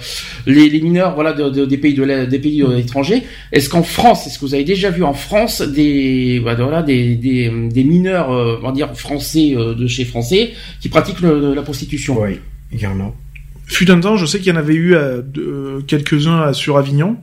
les, 0.46 0.70
les, 0.70 0.80
mineurs, 0.80 1.16
voilà, 1.16 1.32
de, 1.32 1.64
des 1.64 1.76
pays 1.78 1.94
de 1.94 2.24
des 2.26 2.38
pays 2.38 2.62
euh, 2.62 2.78
étrangers, 2.78 3.24
est-ce 3.50 3.68
qu'en 3.68 3.82
France, 3.82 4.28
est-ce 4.28 4.38
que 4.38 4.44
vous 4.44 4.54
avez 4.54 4.62
déjà 4.62 4.90
vu 4.90 5.02
en 5.02 5.14
France 5.14 5.62
des, 5.62 6.40
bah, 6.44 6.54
voilà, 6.54 6.82
des, 6.82 7.16
des, 7.16 7.50
des 7.50 7.84
mineurs, 7.84 8.28
on 8.30 8.64
va 8.64 8.70
dire 8.70 8.96
français 8.96 9.56
de 9.56 9.86
chez 9.88 10.04
français, 10.04 10.52
qui 10.80 10.88
pratiquent 10.88 11.22
la 11.22 11.62
prostitution? 11.62 12.20
Oui, 12.20 12.38
il 12.72 12.80
y 12.80 12.86
en 12.86 13.00
a. 13.00 13.12
Fut 13.66 13.90
un 13.90 13.98
temps, 13.98 14.16
je 14.16 14.26
sais 14.26 14.38
qu'il 14.38 14.52
y 14.52 14.56
en 14.56 14.60
avait 14.60 14.74
eu 14.76 14.94
quelques-uns 15.88 16.52
sur 16.52 16.78
Avignon. 16.78 17.16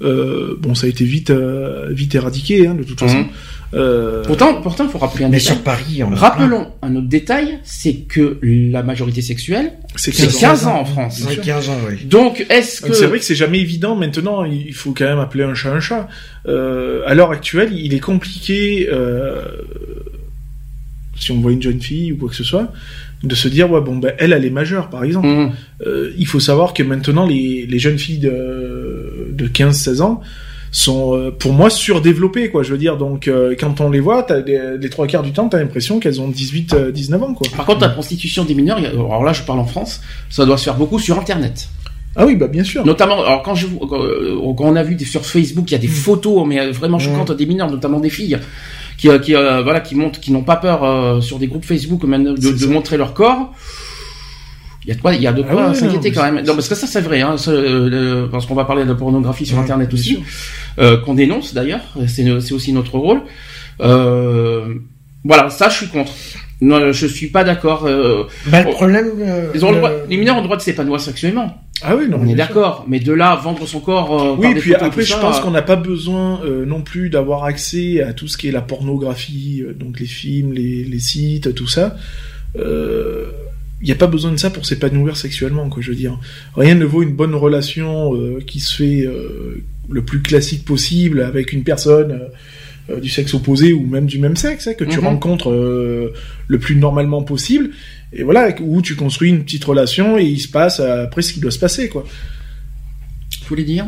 Bon, 0.00 0.74
ça 0.74 0.86
a 0.86 0.88
été 0.90 1.04
vite, 1.04 1.30
vite 1.30 2.14
éradiqué, 2.14 2.66
hein, 2.66 2.74
de 2.74 2.84
toute 2.84 3.00
façon. 3.00 3.18
Mhm. 3.18 3.26
Euh... 3.74 4.24
Pourtant, 4.24 4.60
pourtant, 4.62 4.84
il 4.84 4.90
faut 4.90 4.98
rappeler 4.98 5.24
un 5.24 5.28
mais 5.28 5.38
détail. 5.38 5.54
sur 5.54 5.62
Paris, 5.62 6.02
on 6.02 6.14
Rappelons 6.14 6.68
un 6.80 6.96
autre 6.96 7.08
détail, 7.08 7.58
c'est 7.64 7.94
que 8.08 8.38
la 8.42 8.82
majorité 8.82 9.20
sexuelle, 9.20 9.72
c'est 9.96 10.12
15, 10.12 10.66
ans 10.66 10.80
en 10.80 10.84
France. 10.84 11.22
C'est 11.28 11.40
15 11.40 11.68
ans, 11.68 11.78
oui. 11.88 12.04
Donc, 12.06 12.46
est-ce 12.48 12.80
que... 12.80 12.92
C'est 12.94 13.06
vrai 13.06 13.18
que 13.18 13.24
c'est 13.24 13.34
jamais 13.34 13.60
évident. 13.60 13.94
Maintenant, 13.94 14.44
il 14.44 14.72
faut 14.72 14.92
quand 14.92 15.04
même 15.04 15.18
appeler 15.18 15.44
un 15.44 15.54
chat 15.54 15.72
un 15.72 15.80
chat. 15.80 16.08
Euh, 16.46 17.02
à 17.06 17.14
l'heure 17.14 17.30
actuelle, 17.30 17.72
il 17.74 17.92
est 17.92 18.00
compliqué, 18.00 18.88
euh, 18.90 19.42
si 21.16 21.32
on 21.32 21.40
voit 21.40 21.52
une 21.52 21.62
jeune 21.62 21.80
fille 21.80 22.12
ou 22.12 22.16
quoi 22.16 22.30
que 22.30 22.36
ce 22.36 22.44
soit, 22.44 22.72
de 23.22 23.34
se 23.34 23.48
dire, 23.48 23.70
ouais, 23.70 23.80
bon, 23.82 23.96
ben, 23.96 24.14
elle, 24.18 24.32
elle 24.32 24.44
est 24.46 24.50
majeure, 24.50 24.88
par 24.88 25.04
exemple. 25.04 25.28
Mmh. 25.28 25.52
Euh, 25.86 26.12
il 26.16 26.26
faut 26.26 26.40
savoir 26.40 26.72
que 26.72 26.82
maintenant, 26.82 27.26
les, 27.26 27.66
les 27.66 27.78
jeunes 27.78 27.98
filles 27.98 28.18
de, 28.18 28.87
de 29.30 29.46
15-16 29.46 30.02
ans, 30.02 30.20
sont 30.70 31.16
euh, 31.16 31.30
pour 31.30 31.52
moi 31.52 31.70
surdéveloppées 31.70 32.50
quoi. 32.50 32.62
Je 32.62 32.72
veux 32.72 32.78
dire 32.78 32.96
donc 32.96 33.28
euh, 33.28 33.54
quand 33.58 33.80
on 33.80 33.90
les 33.90 34.00
voit 34.00 34.22
t'as 34.22 34.40
les 34.40 34.90
trois 34.90 35.06
quarts 35.06 35.22
du 35.22 35.32
temps 35.32 35.48
t'as 35.48 35.58
l'impression 35.58 35.98
qu'elles 35.98 36.20
ont 36.20 36.28
18 36.28 36.74
19 36.92 37.20
euh, 37.20 37.24
ans 37.24 37.34
quoi. 37.34 37.46
Par 37.56 37.66
contre 37.66 37.80
la 37.80 37.88
prostitution 37.88 38.44
des 38.44 38.54
mineurs 38.54 38.78
alors 38.78 39.24
là 39.24 39.32
je 39.32 39.42
parle 39.42 39.60
en 39.60 39.66
France 39.66 40.00
ça 40.30 40.44
doit 40.44 40.58
se 40.58 40.64
faire 40.64 40.76
beaucoup 40.76 40.98
sur 40.98 41.18
internet. 41.18 41.68
Ah 42.16 42.26
oui, 42.26 42.34
bah 42.34 42.48
bien 42.48 42.64
sûr. 42.64 42.84
Notamment, 42.84 43.22
alors 43.22 43.42
quand 43.44 43.54
je 43.54 43.66
quand 43.68 44.64
on 44.64 44.74
a 44.74 44.82
vu 44.82 44.96
des, 44.96 45.04
sur 45.04 45.24
Facebook, 45.24 45.70
il 45.70 45.72
y 45.72 45.76
a 45.76 45.78
des 45.78 45.86
photos 45.86 46.44
mais 46.48 46.70
vraiment 46.70 46.98
choquantes 46.98 47.30
des 47.30 47.46
mineurs, 47.46 47.70
notamment 47.70 48.00
des 48.00 48.10
filles 48.10 48.38
qui, 48.96 49.08
qui 49.20 49.32
voilà 49.34 49.80
qui 49.80 49.94
montrent, 49.94 50.18
qui 50.18 50.32
n'ont 50.32 50.42
pas 50.42 50.56
peur 50.56 51.22
sur 51.22 51.38
des 51.38 51.46
groupes 51.46 51.64
Facebook 51.64 52.02
même 52.04 52.34
de, 52.34 52.52
de 52.52 52.66
montrer 52.66 52.96
leur 52.96 53.14
corps. 53.14 53.52
Il 54.84 54.88
y 54.88 54.92
a 54.92 54.94
de 54.94 55.00
quoi, 55.00 55.14
il 55.14 55.22
y 55.22 55.26
a 55.26 55.32
de 55.32 55.44
ah 55.46 55.52
quoi 55.52 55.74
s'inquiéter 55.74 56.12
quand 56.12 56.22
même. 56.22 56.44
Non, 56.44 56.54
parce 56.54 56.68
que 56.68 56.74
ça 56.74 56.86
c'est 56.86 57.00
vrai, 57.00 57.20
hein, 57.20 57.36
euh, 57.48 58.26
parce 58.28 58.46
qu'on 58.46 58.54
va 58.54 58.64
parler 58.64 58.84
de 58.84 58.92
pornographie 58.94 59.44
sur 59.44 59.58
Internet 59.58 59.92
aussi, 59.92 60.22
euh, 60.78 60.96
qu'on 60.98 61.14
dénonce 61.14 61.52
d'ailleurs. 61.52 61.82
C'est 62.06 62.52
aussi 62.52 62.72
notre 62.72 62.96
rôle. 62.98 63.22
Euh, 63.80 64.74
voilà, 65.24 65.50
ça 65.50 65.68
je 65.68 65.76
suis 65.76 65.88
contre. 65.88 66.12
Non, 66.60 66.92
je 66.92 67.06
suis 67.06 67.28
pas 67.28 67.44
d'accord. 67.44 67.88
Bah, 68.46 68.62
le 68.62 68.70
problème, 68.70 69.10
les 70.08 70.16
mineurs 70.16 70.36
ont 70.36 70.40
le 70.40 70.44
droit 70.44 70.56
de 70.56 70.62
s'épanouir 70.62 71.00
sexuellement. 71.00 71.62
Ah 71.82 71.94
oui, 71.94 72.08
non, 72.08 72.18
on 72.20 72.26
est 72.26 72.34
d'accord, 72.34 72.84
mais 72.88 72.98
de 72.98 73.12
là 73.12 73.36
vendre 73.36 73.66
son 73.66 73.80
corps. 73.80 74.38
oui, 74.38 74.54
puis 74.54 74.74
après, 74.74 75.02
je 75.02 75.14
pense 75.14 75.40
qu'on 75.40 75.50
n'a 75.50 75.62
pas 75.62 75.76
besoin 75.76 76.40
non 76.66 76.82
plus 76.82 77.10
d'avoir 77.10 77.44
accès 77.44 78.00
à 78.00 78.12
tout 78.12 78.28
ce 78.28 78.38
qui 78.38 78.48
est 78.48 78.52
la 78.52 78.62
pornographie, 78.62 79.64
donc 79.76 79.98
les 80.00 80.06
films, 80.06 80.52
les, 80.52 80.84
les 80.84 80.98
sites, 81.00 81.54
tout 81.54 81.68
ça. 81.68 81.96
Euh, 82.56 83.30
il 83.80 83.86
n'y 83.86 83.92
a 83.92 83.96
pas 83.96 84.06
besoin 84.06 84.32
de 84.32 84.36
ça 84.36 84.50
pour 84.50 84.66
s'épanouir 84.66 85.16
sexuellement, 85.16 85.68
quoi. 85.68 85.82
Je 85.82 85.90
veux 85.90 85.96
dire, 85.96 86.18
rien 86.56 86.74
ne 86.74 86.84
vaut 86.84 87.02
une 87.02 87.14
bonne 87.14 87.34
relation 87.34 88.14
euh, 88.14 88.40
qui 88.44 88.60
se 88.60 88.74
fait 88.74 89.06
euh, 89.06 89.62
le 89.88 90.02
plus 90.02 90.20
classique 90.20 90.64
possible 90.64 91.20
avec 91.22 91.52
une 91.52 91.62
personne 91.62 92.20
euh, 92.90 92.98
du 92.98 93.08
sexe 93.08 93.34
opposé 93.34 93.72
ou 93.72 93.86
même 93.86 94.06
du 94.06 94.18
même 94.18 94.36
sexe, 94.36 94.66
hein, 94.66 94.74
que 94.74 94.84
tu 94.84 94.98
mhm. 94.98 95.06
rencontres 95.06 95.50
le 95.50 96.58
plus 96.58 96.74
normalement 96.74 97.22
possible, 97.22 97.70
et 98.12 98.22
voilà, 98.22 98.54
où 98.60 98.82
tu 98.82 98.96
construis 98.96 99.30
une 99.30 99.44
petite 99.44 99.64
relation 99.64 100.18
et 100.18 100.24
il 100.24 100.40
se 100.40 100.48
passe 100.48 100.80
après 100.80 101.22
ce 101.22 101.32
qui 101.32 101.40
doit 101.40 101.50
se 101.50 101.58
passer, 101.58 101.88
quoi. 101.88 102.04
Vous 103.42 103.48
voulez 103.48 103.64
dire? 103.64 103.86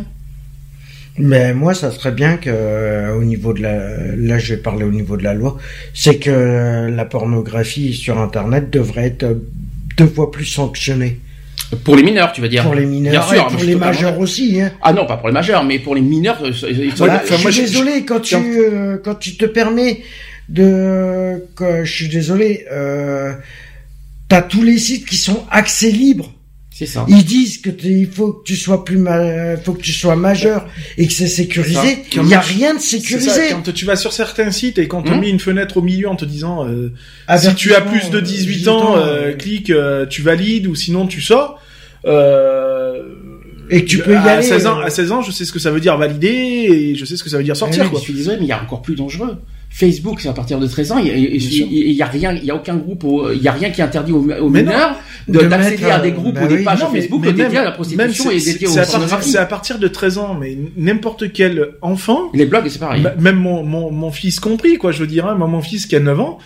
Mais 1.19 1.53
moi, 1.53 1.75
ça 1.75 1.91
serait 1.91 2.13
bien 2.13 2.37
que, 2.37 3.13
au 3.13 3.25
niveau 3.25 3.53
de 3.53 3.61
la, 3.63 4.15
là, 4.17 4.39
je 4.39 4.55
vais 4.55 4.61
parler 4.61 4.85
au 4.85 4.91
niveau 4.91 5.17
de 5.17 5.25
la 5.25 5.35
loi, 5.35 5.59
c'est 5.93 6.19
que 6.19 6.89
la 6.89 7.05
pornographie 7.05 7.93
sur 7.93 8.19
Internet 8.19 8.71
devrait 8.71 9.07
être 9.07 9.37
deux 10.01 10.07
fois 10.07 10.31
plus 10.31 10.47
sanctionné. 10.47 11.21
Pour 11.85 11.95
les 11.95 12.03
mineurs, 12.03 12.33
tu 12.33 12.41
veux 12.41 12.49
dire 12.49 12.65
Pour 12.65 12.75
les 12.75 12.87
mineurs, 12.87 13.33
et 13.33 13.39
pour 13.39 13.63
les 13.63 13.77
majeurs 13.77 14.19
aussi. 14.19 14.61
Hein. 14.61 14.73
Ah 14.83 14.93
non, 14.93 15.07
pas 15.07 15.17
pour 15.17 15.29
les 15.29 15.35
majeurs, 15.35 15.63
mais 15.63 15.79
pour 15.79 15.95
les 15.95 16.01
mineurs. 16.01 16.39
Euh, 16.43 16.53
je 16.53 17.51
suis 17.51 17.61
désolé 17.61 18.05
quand 18.05 18.21
tu 18.21 18.35
euh, 18.35 18.97
quand 19.05 19.15
tu 19.15 19.37
te 19.37 19.45
permets 19.45 20.01
de, 20.49 21.45
je 21.61 21.93
suis 21.93 22.09
désolé, 22.09 22.67
euh, 22.73 23.35
t'as 24.29 24.43
tous 24.43 24.63
les 24.63 24.79
sites 24.79 25.07
qui 25.07 25.17
sont 25.17 25.45
accès 25.51 25.91
libre. 25.91 26.33
Ils 27.09 27.25
disent 27.25 27.59
que 27.59 27.71
il 27.85 28.09
faut 28.09 28.33
que 28.33 28.45
tu 28.45 28.57
sois 28.57 28.85
plus 28.85 28.99
faut 29.65 29.73
que 29.75 29.83
tu 29.83 29.93
sois 29.93 30.17
majeur 30.17 30.67
et 30.97 31.07
que 31.07 31.13
c'est 31.13 31.27
sécurisé. 31.27 32.05
Il 32.15 32.23
n'y 32.23 32.35
a 32.35 32.41
rien 32.41 32.75
de 32.75 32.81
sécurisé. 32.81 33.51
Quand 33.51 33.73
tu 33.73 33.85
vas 33.85 33.97
sur 33.97 34.13
certains 34.13 34.51
sites 34.51 34.79
et 34.79 34.89
quand 34.89 35.09
on 35.09 35.17
hmm. 35.17 35.21
met 35.21 35.31
une 35.31 35.41
fenêtre 35.41 35.77
au 35.79 35.83
milieu 35.83 36.09
en 36.09 36.17
te 36.17 36.25
disant 36.25 36.67
euh, 36.67 36.93
si 37.37 37.55
tu 37.55 37.75
as 37.75 37.81
plus 37.81 38.11
de 38.11 38.21
18, 38.21 38.69
ans, 38.69 38.97
euh, 38.97 39.33
clique, 39.33 39.71
euh, 39.71 40.07
tu 40.07 40.23
valides 40.23 40.67
ou 40.67 40.75
sinon 40.75 41.07
tu 41.07 41.21
sors. 41.21 41.61
et 42.05 43.85
tu 43.85 43.99
peux 43.99 44.13
y 44.13 44.17
à 44.17 44.23
aller. 44.23 44.43
16 44.43 44.67
ans, 44.67 44.81
à 44.81 44.91
16 44.91 45.13
ans, 45.13 45.23
je 45.23 45.33
sais 45.33 45.45
ce 45.45 45.53
que 45.53 45.59
ça 45.59 45.71
veut 45.71 45.81
dire 45.81 45.97
valider 45.97 46.29
et 46.29 46.95
je 46.95 47.05
sais 47.05 47.17
ce 47.17 47.25
que 47.25 47.31
ça 47.31 47.39
veut 47.39 47.45
dire 47.45 47.57
sortir. 47.57 47.91
Je 47.93 48.01
suis 48.01 48.15
désolé, 48.15 48.37
mais 48.39 48.45
il 48.45 48.49
y 48.49 48.53
a 48.53 48.63
encore 48.63 48.83
plus 48.83 48.95
dangereux. 48.95 49.37
Facebook, 49.73 50.21
c'est 50.21 50.29
à 50.29 50.33
partir 50.33 50.59
de 50.59 50.67
13 50.67 50.93
ans. 50.93 50.99
Il 50.99 51.07
y, 51.07 52.03
a 52.03 52.07
rien, 52.07 52.33
il 52.33 52.45
y 52.45 52.51
a 52.51 52.57
aucun 52.57 52.77
groupe, 52.77 53.07
il 53.33 53.41
y 53.41 53.49
a 53.49 53.53
rien 53.53 53.71
qui 53.71 53.81
interdit 53.81 54.13
aux, 54.13 54.51
mineurs 54.51 55.01
d'accéder 55.29 55.85
à 55.85 56.01
des 56.01 56.11
groupes 56.11 56.35
bah 56.35 56.45
ou 56.45 56.49
des 56.49 56.65
pages 56.65 56.79
sur 56.81 56.91
Facebook 56.91 57.23
dédiées 57.23 57.59
à 57.59 57.65
la 57.65 57.71
prostitution 57.71 58.31
et 58.31 58.41
dédiées 58.41 58.67
au 58.67 58.73
C'est 59.21 59.39
à 59.39 59.47
partir 59.47 59.79
de 59.79 59.89
13 59.89 60.19
ans, 60.19 60.37
mais 60.39 60.59
n'importe 60.77 61.33
quel 61.33 61.69
enfant. 61.83 62.31
Les 62.35 62.47
blogs, 62.47 62.69
c'est 62.69 62.81
pareil. 62.81 63.07
Même 63.19 63.37
mon, 63.37 63.63
mon, 63.63 63.91
mon 63.91 64.11
fils 64.11 64.41
compris, 64.41 64.77
quoi. 64.77 64.91
Je 64.93 64.99
veux 64.99 65.07
dire, 65.07 65.27
hein, 65.27 65.37
mon 65.37 65.63
fils 65.63 65.87
qui 65.87 65.95
a 65.95 66.01
9 66.01 66.21
ans, 66.21 66.39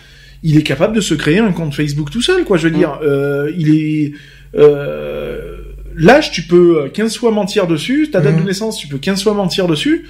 il 0.42 0.58
est 0.58 0.62
capable 0.62 0.94
de 0.94 1.00
se 1.00 1.14
créer 1.14 1.38
un 1.38 1.52
compte 1.52 1.74
Facebook 1.74 2.10
tout 2.10 2.22
seul, 2.22 2.44
quoi. 2.44 2.58
Je 2.58 2.68
veux 2.68 2.76
dire, 2.76 3.00
euh, 3.02 3.50
il 3.56 3.74
est 3.74 4.12
euh, 4.54 5.56
l'âge, 5.96 6.30
tu 6.30 6.42
peux 6.42 6.88
15 6.92 7.16
fois 7.16 7.30
mentir 7.30 7.66
dessus. 7.66 8.10
Ta 8.12 8.20
date 8.20 8.36
de 8.36 8.42
naissance, 8.42 8.76
tu 8.78 8.86
peux 8.86 8.98
15 8.98 9.22
fois 9.22 9.34
mentir 9.34 9.66
dessus. 9.66 10.04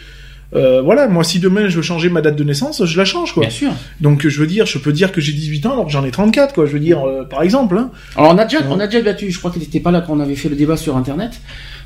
Euh, 0.54 0.82
voilà, 0.82 1.08
moi 1.08 1.24
si 1.24 1.40
demain 1.40 1.68
je 1.68 1.76
veux 1.76 1.82
changer 1.82 2.08
ma 2.08 2.20
date 2.20 2.36
de 2.36 2.44
naissance, 2.44 2.84
je 2.84 2.96
la 2.96 3.04
change 3.04 3.34
quoi. 3.34 3.42
Bien 3.42 3.50
sûr. 3.50 3.72
Donc 4.00 4.26
je 4.26 4.40
veux 4.40 4.46
dire, 4.46 4.66
je 4.66 4.78
peux 4.78 4.92
dire 4.92 5.10
que 5.10 5.20
j'ai 5.20 5.32
18 5.32 5.66
ans 5.66 5.72
alors 5.72 5.86
que 5.86 5.92
j'en 5.92 6.04
ai 6.04 6.10
34 6.10 6.54
quoi, 6.54 6.66
je 6.66 6.72
veux 6.72 6.80
dire 6.80 7.06
euh, 7.06 7.24
par 7.24 7.42
exemple. 7.42 7.76
Hein. 7.76 7.90
Alors 8.16 8.32
on 8.32 8.38
a 8.38 8.44
déjà 8.44 8.58
on 8.68 8.78
a 8.78 8.86
déjà 8.86 9.02
battu, 9.02 9.30
je 9.30 9.38
crois 9.38 9.50
qu'il 9.50 9.60
n'était 9.60 9.80
pas 9.80 9.90
là 9.90 10.00
quand 10.00 10.14
on 10.14 10.20
avait 10.20 10.36
fait 10.36 10.48
le 10.48 10.56
débat 10.56 10.76
sur 10.76 10.96
internet. 10.96 11.32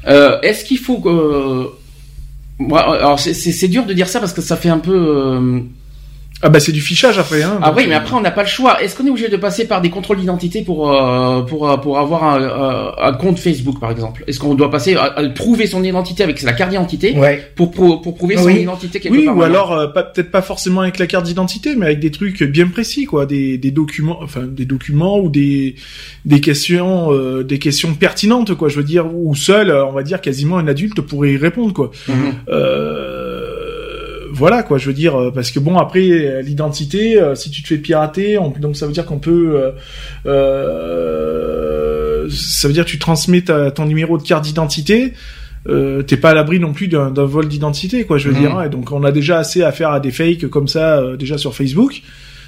Euh, 0.06 0.40
est-ce 0.42 0.64
qu'il 0.64 0.78
faut 0.78 0.98
que 0.98 1.68
alors 2.74 3.18
c'est 3.20 3.68
dur 3.68 3.86
de 3.86 3.92
dire 3.92 4.08
ça 4.08 4.20
parce 4.20 4.32
que 4.32 4.42
ça 4.42 4.56
fait 4.56 4.68
un 4.68 4.80
peu 4.80 5.62
ah 6.40 6.50
bah 6.50 6.60
c'est 6.60 6.70
du 6.72 6.80
fichage 6.80 7.18
après. 7.18 7.42
Hein, 7.42 7.58
ah 7.62 7.74
oui, 7.76 7.86
mais 7.88 7.94
après 7.94 8.14
on 8.14 8.20
n'a 8.20 8.30
pas 8.30 8.42
le 8.42 8.48
choix. 8.48 8.80
Est-ce 8.82 8.96
qu'on 8.96 9.04
est 9.06 9.10
obligé 9.10 9.28
de 9.28 9.36
passer 9.36 9.66
par 9.66 9.80
des 9.80 9.90
contrôles 9.90 10.18
d'identité 10.18 10.62
pour 10.62 10.92
euh, 10.92 11.42
pour 11.42 11.68
euh, 11.68 11.76
pour 11.78 11.98
avoir 11.98 12.24
un, 12.24 12.40
euh, 12.40 12.90
un, 12.96 13.12
compte 13.14 13.40
Facebook 13.40 13.80
par 13.80 13.90
exemple? 13.90 14.22
Est-ce 14.28 14.38
qu'on 14.38 14.54
doit 14.54 14.70
passer 14.70 14.94
à, 14.94 15.28
prouver 15.34 15.66
son 15.66 15.82
identité 15.82 16.22
avec 16.22 16.40
la 16.42 16.52
carte 16.52 16.70
d'identité 16.70 17.16
pour, 17.56 17.72
pour, 17.72 18.02
pour 18.02 18.14
prouver 18.14 18.36
son 18.36 18.50
identité 18.50 19.00
quelque 19.00 19.14
oui, 19.14 19.28
ou 19.28 19.42
alors 19.42 19.92
peut-être 19.92 20.30
pas 20.30 20.42
forcément 20.42 20.82
avec 20.82 20.98
la 20.98 21.08
carte 21.08 21.24
d'identité, 21.24 21.74
mais 21.74 21.86
avec 21.86 22.00
des 22.00 22.12
trucs 22.12 22.42
bien 22.44 22.68
précis 22.68 23.04
quoi, 23.04 23.26
des, 23.26 23.58
des 23.58 23.72
documents, 23.72 24.20
enfin 24.22 24.42
des 24.42 24.64
documents 24.64 25.18
ou 25.18 25.30
des 25.30 25.74
des 26.24 26.40
questions 26.40 27.10
des 27.42 27.58
questions 27.58 27.94
pertinentes 27.94 28.54
quoi. 28.54 28.68
Je 28.68 28.76
veux 28.76 28.84
dire, 28.84 29.06
ou 29.12 29.34
seul, 29.34 29.72
on 29.72 29.92
va 29.92 30.04
dire 30.04 30.20
quasiment 30.20 30.58
un 30.58 30.68
adulte 30.68 31.00
pourrait 31.00 31.32
y 31.32 31.36
répondre 31.36 31.72
quoi. 31.72 31.90
Mhm. 32.06 32.14
Euh, 32.48 33.37
voilà 34.32 34.62
quoi, 34.62 34.78
je 34.78 34.86
veux 34.86 34.94
dire, 34.94 35.16
euh, 35.16 35.30
parce 35.30 35.50
que 35.50 35.58
bon 35.58 35.78
après 35.78 36.42
l'identité, 36.42 37.20
euh, 37.20 37.34
si 37.34 37.50
tu 37.50 37.62
te 37.62 37.68
fais 37.68 37.78
pirater, 37.78 38.38
donc 38.60 38.76
ça 38.76 38.86
veut 38.86 38.92
dire 38.92 39.06
qu'on 39.06 39.18
peut, 39.18 39.72
euh, 40.26 42.28
ça 42.30 42.68
veut 42.68 42.74
dire 42.74 42.84
que 42.84 42.90
tu 42.90 42.98
transmets 42.98 43.42
ton 43.42 43.86
numéro 43.86 44.18
de 44.18 44.22
carte 44.22 44.44
d'identité. 44.44 45.14
t'es 45.66 46.16
pas 46.16 46.30
à 46.30 46.34
l'abri 46.34 46.60
non 46.60 46.72
plus 46.72 46.88
d'un 46.88 47.10
vol 47.10 47.48
d'identité 47.48 48.04
quoi 48.04 48.16
je 48.16 48.28
veux 48.28 48.34
mmh. 48.34 48.40
dire 48.40 48.56
hein. 48.56 48.64
et 48.64 48.68
donc 48.70 48.90
on 48.90 49.04
a 49.04 49.12
déjà 49.12 49.38
assez 49.38 49.62
à 49.62 49.72
faire 49.72 49.90
à 49.90 50.00
des 50.00 50.10
fakes 50.10 50.48
comme 50.48 50.68
ça 50.68 51.02
déjà 51.18 51.36
sur 51.36 51.54
Facebook 51.54 52.02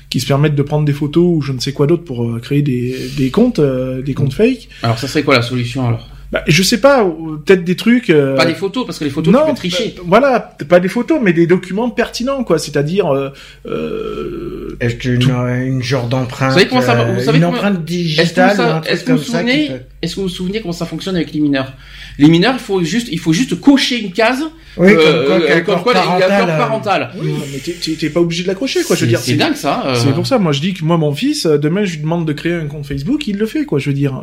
qui 0.08 0.20
se 0.20 0.26
permettent 0.26 0.54
de 0.54 0.62
prendre 0.62 0.86
des 0.86 0.92
photos 0.92 1.24
ou 1.26 1.42
je 1.42 1.52
ne 1.52 1.60
sais 1.60 1.72
quoi 1.72 1.86
d'autre 1.86 2.04
pour 2.04 2.40
créer 2.40 2.62
des, 2.62 2.96
des 3.18 3.30
comptes 3.30 3.60
des 3.60 4.14
comptes 4.14 4.32
fake 4.32 4.68
alors 4.82 4.98
ça 4.98 5.06
serait 5.06 5.22
quoi 5.22 5.36
la 5.36 5.42
solution 5.42 5.86
alors? 5.86 6.08
Bah, 6.32 6.44
je 6.46 6.62
sais 6.62 6.78
pas, 6.78 7.04
peut-être 7.44 7.64
des 7.64 7.74
trucs. 7.74 8.08
Euh, 8.08 8.36
pas 8.36 8.46
des 8.46 8.54
photos, 8.54 8.86
parce 8.86 9.00
que 9.00 9.04
les 9.04 9.10
photos, 9.10 9.34
non, 9.34 9.40
tu 9.40 9.50
peux 9.50 9.56
tricher. 9.56 9.94
Bah, 9.96 10.02
voilà, 10.06 10.56
pas 10.68 10.78
des 10.78 10.88
photos, 10.88 11.18
mais 11.20 11.32
des 11.32 11.48
documents 11.48 11.90
pertinents, 11.90 12.44
quoi. 12.44 12.58
C'est-à-dire. 12.58 13.12
Euh, 13.12 13.30
euh, 13.66 14.76
Est-ce 14.78 14.94
qu'une 14.94 15.28
une 15.28 15.82
genre 15.82 16.06
d'empreinte 16.06 16.52
Vous 16.52 16.58
savez 16.58 16.68
comment 16.68 16.82
ça 16.82 17.04
Vous 17.04 17.20
savez 17.20 17.38
une 17.38 17.44
empreinte 17.44 17.84
digitale 17.84 18.80
Est-ce 18.86 19.02
que, 19.02 19.12
vous 19.12 19.18
vous 19.18 19.24
souvenez 19.24 19.70
Est-ce 20.02 20.14
que 20.14 20.20
vous 20.20 20.28
vous 20.28 20.32
souvenez 20.32 20.60
comment 20.60 20.72
ça 20.72 20.86
fonctionne 20.86 21.16
avec 21.16 21.32
les 21.32 21.40
mineurs? 21.40 21.72
Les 22.18 22.28
mineurs, 22.28 22.54
il 22.54 22.60
faut 22.60 22.82
juste, 22.84 23.08
il 23.10 23.18
faut 23.18 23.32
juste 23.32 23.60
cocher 23.60 24.00
une 24.00 24.12
case. 24.12 24.44
Oui, 24.76 24.94
comme 25.66 25.82
quoi, 25.82 25.94
il 25.94 26.20
y 26.20 26.22
a 26.22 26.28
parental. 26.28 26.46
parental. 26.46 27.10
Oui, 27.20 27.34
mais 27.52 27.58
t'es 27.58 28.08
pas 28.08 28.20
obligé 28.20 28.44
de 28.44 28.48
l'accrocher, 28.48 28.84
quoi. 28.84 28.94
Je 28.94 29.00
veux 29.00 29.08
dire, 29.08 29.18
c'est 29.18 29.34
dingue 29.34 29.56
ça. 29.56 29.94
C'est 29.96 30.14
pour 30.14 30.28
ça. 30.28 30.38
Moi, 30.38 30.52
je 30.52 30.60
dis 30.60 30.74
que 30.74 30.84
moi, 30.84 30.96
mon 30.96 31.12
fils, 31.12 31.46
demain, 31.46 31.84
je 31.84 31.94
lui 31.94 32.02
demande 32.02 32.24
de 32.24 32.32
créer 32.32 32.54
un 32.54 32.66
compte 32.66 32.86
Facebook, 32.86 33.26
il 33.26 33.36
le 33.36 33.46
fait, 33.46 33.64
quoi. 33.64 33.80
Je 33.80 33.90
veux 33.90 33.96
dire. 33.96 34.22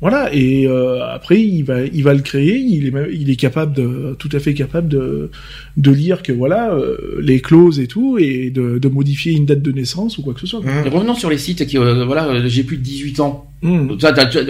Voilà, 0.00 0.30
et 0.32 0.66
euh, 0.66 1.04
après 1.04 1.40
il 1.40 1.62
va, 1.62 1.82
il 1.82 2.02
va 2.02 2.14
le 2.14 2.22
créer. 2.22 2.56
Il 2.56 2.86
est, 2.86 2.92
il 3.12 3.30
est 3.30 3.36
capable 3.36 3.74
de, 3.74 4.16
tout 4.18 4.30
à 4.32 4.38
fait 4.38 4.54
capable 4.54 4.88
de, 4.88 5.30
de 5.76 5.90
lire 5.90 6.22
que 6.22 6.32
voilà 6.32 6.72
euh, 6.72 7.18
les 7.20 7.40
clauses 7.40 7.80
et 7.80 7.86
tout, 7.86 8.16
et 8.18 8.50
de, 8.50 8.78
de, 8.78 8.88
modifier 8.88 9.32
une 9.32 9.44
date 9.44 9.60
de 9.60 9.72
naissance 9.72 10.16
ou 10.16 10.22
quoi 10.22 10.32
que 10.32 10.40
ce 10.40 10.46
soit. 10.46 10.60
Mmh. 10.60 10.88
revenons 10.88 11.14
sur 11.14 11.28
les 11.28 11.36
sites 11.36 11.66
qui, 11.66 11.76
euh, 11.76 12.06
voilà, 12.06 12.46
j'ai 12.48 12.64
plus 12.64 12.78
de 12.78 12.82
18 12.82 13.20
ans. 13.20 13.46
Mmh. 13.60 13.98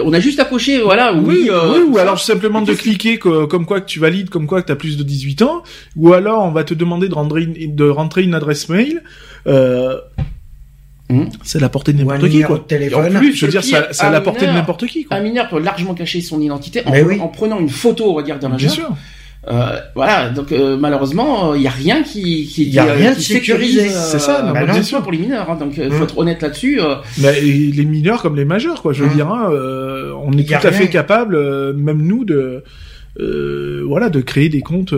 On 0.05 0.13
a 0.13 0.19
juste 0.21 0.39
approché, 0.39 0.79
voilà. 0.79 1.13
Oui, 1.13 1.49
oui, 1.49 1.79
ou 1.89 1.97
alors 1.97 2.17
simplement 2.17 2.61
de 2.61 2.73
cliquer 2.73 3.17
comme 3.17 3.65
quoi 3.65 3.81
que 3.81 3.87
tu 3.87 3.99
valides, 3.99 4.29
comme 4.29 4.47
quoi 4.47 4.61
que 4.61 4.67
tu 4.67 4.71
as 4.71 4.77
plus 4.77 4.97
de 4.97 5.03
18 5.03 5.41
ans, 5.41 5.63
ou 5.97 6.13
alors 6.13 6.45
on 6.45 6.51
va 6.51 6.63
te 6.63 6.73
demander 6.73 7.09
de 7.09 7.13
rentrer 7.13 7.43
une, 7.43 7.75
de 7.75 7.89
rentrer 7.89 8.23
une 8.23 8.35
adresse 8.35 8.69
mail. 8.69 9.03
Euh, 9.47 9.97
Hmm. 11.11 11.25
C'est 11.43 11.59
la 11.59 11.69
portée 11.69 11.91
de 11.91 12.03
n'importe 12.03 12.29
qui, 12.29 12.41
quoi. 12.41 12.63
Téléphone. 12.65 13.17
En 13.17 13.19
plus, 13.19 13.35
je 13.35 13.45
veux 13.45 13.51
dire, 13.51 13.63
ça, 13.63 13.91
ça 13.91 14.09
la 14.09 14.21
portée 14.21 14.47
de 14.47 14.51
n'importe 14.51 14.85
qui, 14.87 15.03
quoi. 15.03 15.17
Un 15.17 15.21
mineur 15.21 15.49
peut 15.49 15.59
largement 15.59 15.93
cacher 15.93 16.21
son 16.21 16.41
identité 16.41 16.83
en, 16.85 17.27
prenant 17.27 17.59
une 17.59 17.69
photo, 17.69 18.11
on 18.11 18.15
va 18.15 18.23
dire, 18.23 18.39
d'un 18.39 18.49
majeur. 18.49 18.71
Bien 18.71 18.83
sûr. 18.85 18.95
Euh, 19.47 19.79
voilà, 19.95 20.29
donc 20.29 20.51
euh, 20.51 20.77
malheureusement, 20.77 21.55
il 21.55 21.57
euh, 21.57 21.61
n'y 21.61 21.67
a 21.67 21.71
rien 21.71 22.03
qui, 22.03 22.45
qui, 22.45 22.69
y 22.69 22.77
a 22.77 22.93
rien 22.93 23.15
qui 23.15 23.23
sécurisé. 23.23 23.89
c'est 23.89 24.19
ça, 24.19 24.43
bah, 24.53 24.65
bien 24.65 24.83
sûr 24.83 25.01
pour 25.01 25.11
les 25.11 25.17
mineurs. 25.17 25.49
Hein, 25.49 25.55
donc, 25.55 25.77
il 25.77 25.91
faut 25.91 25.99
hmm. 25.99 26.03
être 26.03 26.17
honnête 26.19 26.41
là-dessus. 26.43 26.79
Mais 27.17 27.41
les 27.41 27.85
mineurs 27.85 28.21
comme 28.21 28.35
les 28.35 28.45
majeurs, 28.45 28.83
quoi. 28.83 28.93
Je 28.93 29.03
veux 29.03 29.09
hmm. 29.09 29.15
dire, 29.15 29.27
hein, 29.29 29.49
on 30.23 30.31
est 30.37 30.43
tout 30.43 30.67
à 30.67 30.71
fait 30.71 30.89
capable, 30.89 31.73
même 31.73 32.03
nous, 32.03 32.23
de 32.23 32.63
voilà, 33.85 34.09
de 34.09 34.21
créer 34.21 34.49
des 34.49 34.61
comptes 34.61 34.93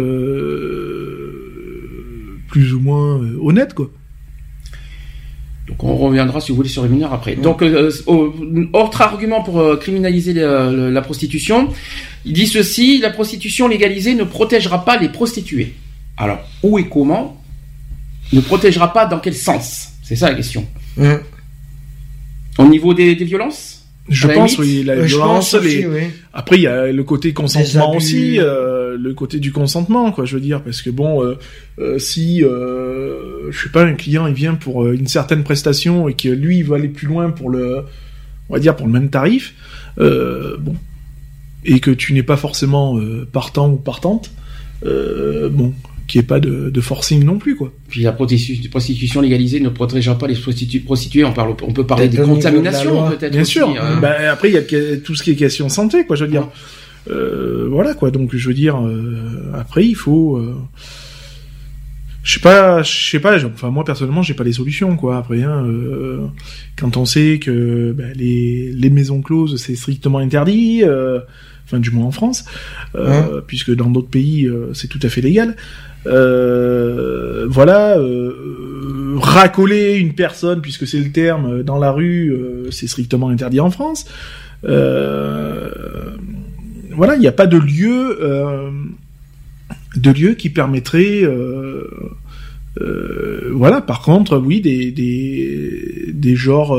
plus 2.50 2.74
ou 2.74 2.80
moins 2.80 3.22
honnêtes, 3.42 3.74
quoi. 3.74 3.90
Donc 5.80 5.90
on 5.90 5.96
reviendra 5.96 6.40
si 6.40 6.52
vous 6.52 6.58
voulez 6.58 6.70
sur 6.70 6.84
les 6.84 6.90
mineurs 6.90 7.14
après. 7.14 7.36
Donc 7.36 7.62
euh, 7.62 7.92
autre 8.74 9.02
argument 9.02 9.42
pour 9.42 9.60
euh, 9.60 9.76
criminaliser 9.78 10.34
la, 10.34 11.02
prostitution, 11.02 11.70
il 12.26 12.34
dit 12.34 12.48
ceci 12.48 13.00
la 13.00 13.10
prostitution 13.10 13.68
légalisée 13.68 14.14
ne 14.14 14.24
protégera 14.24 14.86
pas 14.86 14.98
les 14.98 15.10
prostituées. 15.10 15.74
Alors 16.18 16.40
où 16.62 16.78
et 16.78 16.88
comment 16.88 17.42
Ne 18.34 18.42
protégera 18.42 18.94
pas 18.94 19.06
dans 19.06 19.20
quel 19.20 19.34
sens? 19.34 19.94
C'est 20.04 20.16
ça 20.16 20.30
la 20.30 20.36
question. 20.36 20.66
Au 22.58 22.66
niveau 22.66 22.94
des 22.94 23.16
violences? 23.16 23.83
Je 24.10 24.28
pense, 24.28 24.58
oui, 24.58 24.84
la 24.84 24.96
violence. 24.96 25.56
Après, 26.34 26.58
il 26.58 26.64
y 26.64 26.68
a 26.68 26.92
le 26.92 27.04
côté 27.04 27.32
consentement 27.32 27.96
aussi, 27.96 28.40
euh, 28.40 28.98
le 28.98 29.14
côté 29.14 29.40
du 29.40 29.52
consentement, 29.52 30.12
quoi. 30.12 30.26
Je 30.26 30.36
veux 30.36 30.42
dire, 30.42 30.62
parce 30.62 30.82
que 30.82 30.90
bon, 30.90 31.24
euh, 31.24 31.38
euh, 31.80 32.00
si, 32.00 32.44
euh, 32.44 33.50
je 33.52 33.64
sais 33.64 33.70
pas, 33.70 33.84
un 33.84 33.94
client 33.94 34.28
il 34.28 34.34
vient 34.34 34.56
pour 34.56 34.88
une 34.92 35.08
certaine 35.08 35.44
prestation 35.44 36.10
et 36.10 36.16
que 36.16 36.28
lui 36.28 36.58
il 36.58 36.64
veut 36.64 36.76
aller 36.76 36.90
plus 36.90 37.08
loin 37.08 37.32
pour 37.32 37.50
le, 37.50 37.84
on 38.50 38.54
va 38.54 38.60
dire 38.60 38.76
pour 38.76 38.88
le 38.88 38.94
même 38.94 39.10
tarif, 39.10 39.54
bon, 39.98 40.76
et 41.66 41.80
que 41.80 41.92
tu 41.92 42.14
n'es 42.14 42.24
pas 42.24 42.38
forcément 42.38 43.00
partant 43.32 43.70
ou 43.70 43.78
partante, 43.78 44.32
bon, 44.84 45.74
qu'il 46.08 46.20
n'y 46.20 46.26
ait 46.26 46.28
pas 46.28 46.40
de, 46.40 46.70
de, 46.70 46.82
forcing 46.82 47.24
non 47.24 47.38
plus, 47.38 47.56
quoi. 47.56 47.72
Puis 47.90 48.02
la 48.02 48.12
prostitution 48.12 49.22
légalisée 49.22 49.60
ne 49.60 49.70
protégera 49.70 50.18
pas 50.18 50.28
les 50.28 50.36
prostituées. 50.36 51.24
On, 51.24 51.34
parle, 51.34 51.56
on 51.62 51.72
peut 51.72 51.86
parler 51.86 52.10
des 52.10 52.18
contaminations, 52.18 53.10
peut-être. 53.10 53.32
Bien 53.32 53.44
sûr. 53.44 53.70
Hein. 53.70 54.00
Bah, 54.02 54.16
après, 54.32 54.50
il 54.50 54.54
y 54.54 54.58
a 54.58 54.98
tout 54.98 55.16
ce 55.16 55.24
qui 55.24 55.32
est 55.32 55.36
question 55.36 55.68
de 55.68 55.72
santé, 55.72 56.06
quoi. 56.06 56.16
Je 56.16 56.26
veux 56.26 56.32
dire. 56.32 56.50
Euh, 57.10 57.68
voilà, 57.70 57.94
quoi. 57.94 58.12
Donc, 58.12 58.36
je 58.36 58.48
veux 58.48 58.54
dire, 58.54 58.78
euh, 58.78 59.52
après, 59.54 59.86
il 59.86 59.96
faut. 59.96 60.38
Euh, 60.38 60.56
je 62.24 62.34
sais 62.34 62.40
pas, 62.40 62.84
je 62.84 63.10
sais 63.10 63.20
pas. 63.20 63.44
Enfin, 63.46 63.70
moi 63.70 63.84
personnellement, 63.84 64.22
j'ai 64.24 64.34
pas 64.34 64.46
les 64.46 64.54
solutions, 64.54 64.96
quoi. 64.96 65.18
Après, 65.18 65.44
hein, 65.44 65.66
euh, 65.66 66.20
quand 66.78 66.96
on 66.96 67.06
sait 67.06 67.40
que 67.40 67.94
bah, 67.98 68.06
les, 68.16 68.72
les 68.74 68.90
maisons 68.90 69.22
closes, 69.22 69.62
c'est 69.62 69.76
strictement 69.76 70.20
interdit. 70.20 70.84
Enfin, 71.66 71.80
du 71.80 71.92
moins 71.92 72.06
en 72.06 72.12
France, 72.12 72.46
puisque 73.48 73.74
dans 73.74 73.90
d'autres 73.90 74.10
pays, 74.10 74.50
c'est 74.74 74.88
tout 74.88 75.00
à 75.02 75.10
fait 75.10 75.22
légal. 75.22 75.56
Euh, 76.06 77.48
voilà, 77.50 77.98
euh, 77.98 79.16
racoler 79.18 79.96
une 79.96 80.14
personne, 80.14 80.62
puisque 80.62 80.88
c'est 80.88 81.00
le 81.00 81.12
terme, 81.12 81.64
dans 81.64 81.78
la 81.78 81.92
rue, 81.92 82.30
euh, 82.30 82.72
c'est 82.72 82.88
strictement 82.88 83.30
interdit 83.30 83.60
en 83.60 83.72
France. 83.72 84.06
voilà, 84.64 85.56
il 87.16 87.20
n'y 87.20 87.28
a 87.28 87.32
pas 87.32 87.48
de 87.48 87.58
lieu, 87.58 88.20
de 89.96 90.12
lieu 90.12 90.34
qui 90.36 90.50
permettrait 90.50 91.24
voilà, 93.52 93.82
par 93.82 94.02
contre, 94.02 94.38
oui, 94.38 94.62
des, 94.62 94.92
des, 94.92 96.12
des 96.12 96.36
genres 96.36 96.78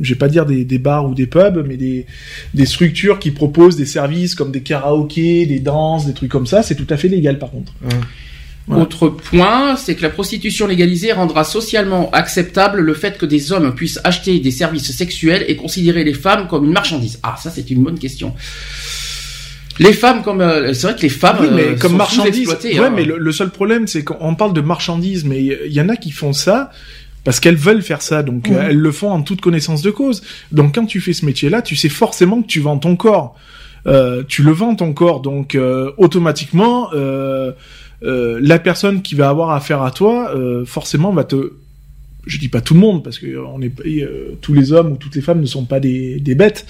je 0.00 0.14
vais 0.14 0.18
pas 0.18 0.28
dire 0.28 0.46
des, 0.46 0.64
des, 0.64 0.78
bars 0.78 1.08
ou 1.08 1.14
des 1.14 1.26
pubs, 1.26 1.64
mais 1.66 1.76
des, 1.76 2.06
des 2.54 2.66
structures 2.66 3.18
qui 3.18 3.30
proposent 3.30 3.76
des 3.76 3.86
services 3.86 4.34
comme 4.34 4.50
des 4.50 4.62
karaokés, 4.62 5.46
des 5.46 5.60
danses, 5.60 6.06
des 6.06 6.14
trucs 6.14 6.30
comme 6.30 6.46
ça, 6.46 6.62
c'est 6.62 6.74
tout 6.74 6.86
à 6.90 6.96
fait 6.96 7.08
légal 7.08 7.38
par 7.38 7.50
contre. 7.50 7.72
Autre 8.68 9.08
point, 9.08 9.74
c'est 9.76 9.96
que 9.96 10.02
la 10.02 10.10
prostitution 10.10 10.66
légalisée 10.66 11.12
rendra 11.12 11.44
socialement 11.44 12.10
acceptable 12.12 12.80
le 12.80 12.94
fait 12.94 13.18
que 13.18 13.26
des 13.26 13.52
hommes 13.52 13.74
puissent 13.74 13.98
acheter 14.04 14.38
des 14.38 14.50
services 14.52 14.92
sexuels 14.92 15.44
et 15.48 15.56
considérer 15.56 16.04
les 16.04 16.14
femmes 16.14 16.46
comme 16.46 16.64
une 16.64 16.72
marchandise. 16.72 17.18
Ah, 17.22 17.36
ça 17.42 17.50
c'est 17.50 17.68
une 17.70 17.82
bonne 17.82 17.98
question. 17.98 18.34
Les 19.80 19.92
femmes 19.92 20.22
comme 20.22 20.40
euh, 20.40 20.74
c'est 20.74 20.86
vrai 20.88 20.96
que 20.96 21.02
les 21.02 21.08
femmes 21.08 21.38
oui, 21.40 21.48
mais 21.52 21.64
euh, 21.68 21.76
comme 21.76 21.96
marchandises. 21.96 22.48
Ouais, 22.48 22.78
hein. 22.78 22.92
mais 22.94 23.04
le, 23.04 23.32
seul 23.32 23.50
problème 23.50 23.86
c'est 23.86 24.04
qu'on 24.04 24.34
parle 24.34 24.52
de 24.52 24.60
marchandises, 24.60 25.24
mais 25.24 25.42
il 25.42 25.72
y 25.72 25.80
en 25.80 25.88
a 25.88 25.96
qui 25.96 26.10
font 26.10 26.32
ça 26.32 26.70
parce 27.24 27.40
qu'elles 27.40 27.56
veulent 27.56 27.82
faire 27.82 28.02
ça, 28.02 28.22
donc 28.22 28.48
euh, 28.48 28.68
elles 28.68 28.78
le 28.78 28.92
font 28.92 29.10
en 29.10 29.22
toute 29.22 29.40
connaissance 29.40 29.82
de 29.82 29.90
cause. 29.90 30.22
Donc 30.52 30.74
quand 30.74 30.86
tu 30.86 31.00
fais 31.00 31.12
ce 31.12 31.24
métier-là, 31.24 31.62
tu 31.62 31.76
sais 31.76 31.88
forcément 31.88 32.42
que 32.42 32.46
tu 32.46 32.60
vends 32.60 32.78
ton 32.78 32.96
corps. 32.96 33.36
Euh, 33.86 34.22
tu 34.26 34.42
le 34.42 34.52
vends 34.52 34.74
ton 34.74 34.92
corps, 34.92 35.20
donc 35.20 35.54
euh, 35.54 35.90
automatiquement, 35.96 36.90
la 36.92 38.58
personne 38.58 39.02
qui 39.02 39.14
va 39.14 39.28
avoir 39.28 39.50
affaire 39.50 39.82
à 39.82 39.90
toi, 39.90 40.34
forcément 40.64 41.12
va 41.12 41.24
te 41.24 41.52
je 42.26 42.38
dis 42.38 42.48
pas 42.48 42.60
tout 42.60 42.74
le 42.74 42.80
monde 42.80 43.02
parce 43.02 43.18
que 43.18 43.26
on 43.38 43.60
est 43.60 43.72
euh, 43.86 44.36
tous 44.40 44.52
les 44.52 44.72
hommes 44.72 44.92
ou 44.92 44.96
toutes 44.96 45.14
les 45.14 45.20
femmes 45.20 45.40
ne 45.40 45.46
sont 45.46 45.64
pas 45.64 45.80
des, 45.80 46.20
des 46.20 46.34
bêtes, 46.34 46.66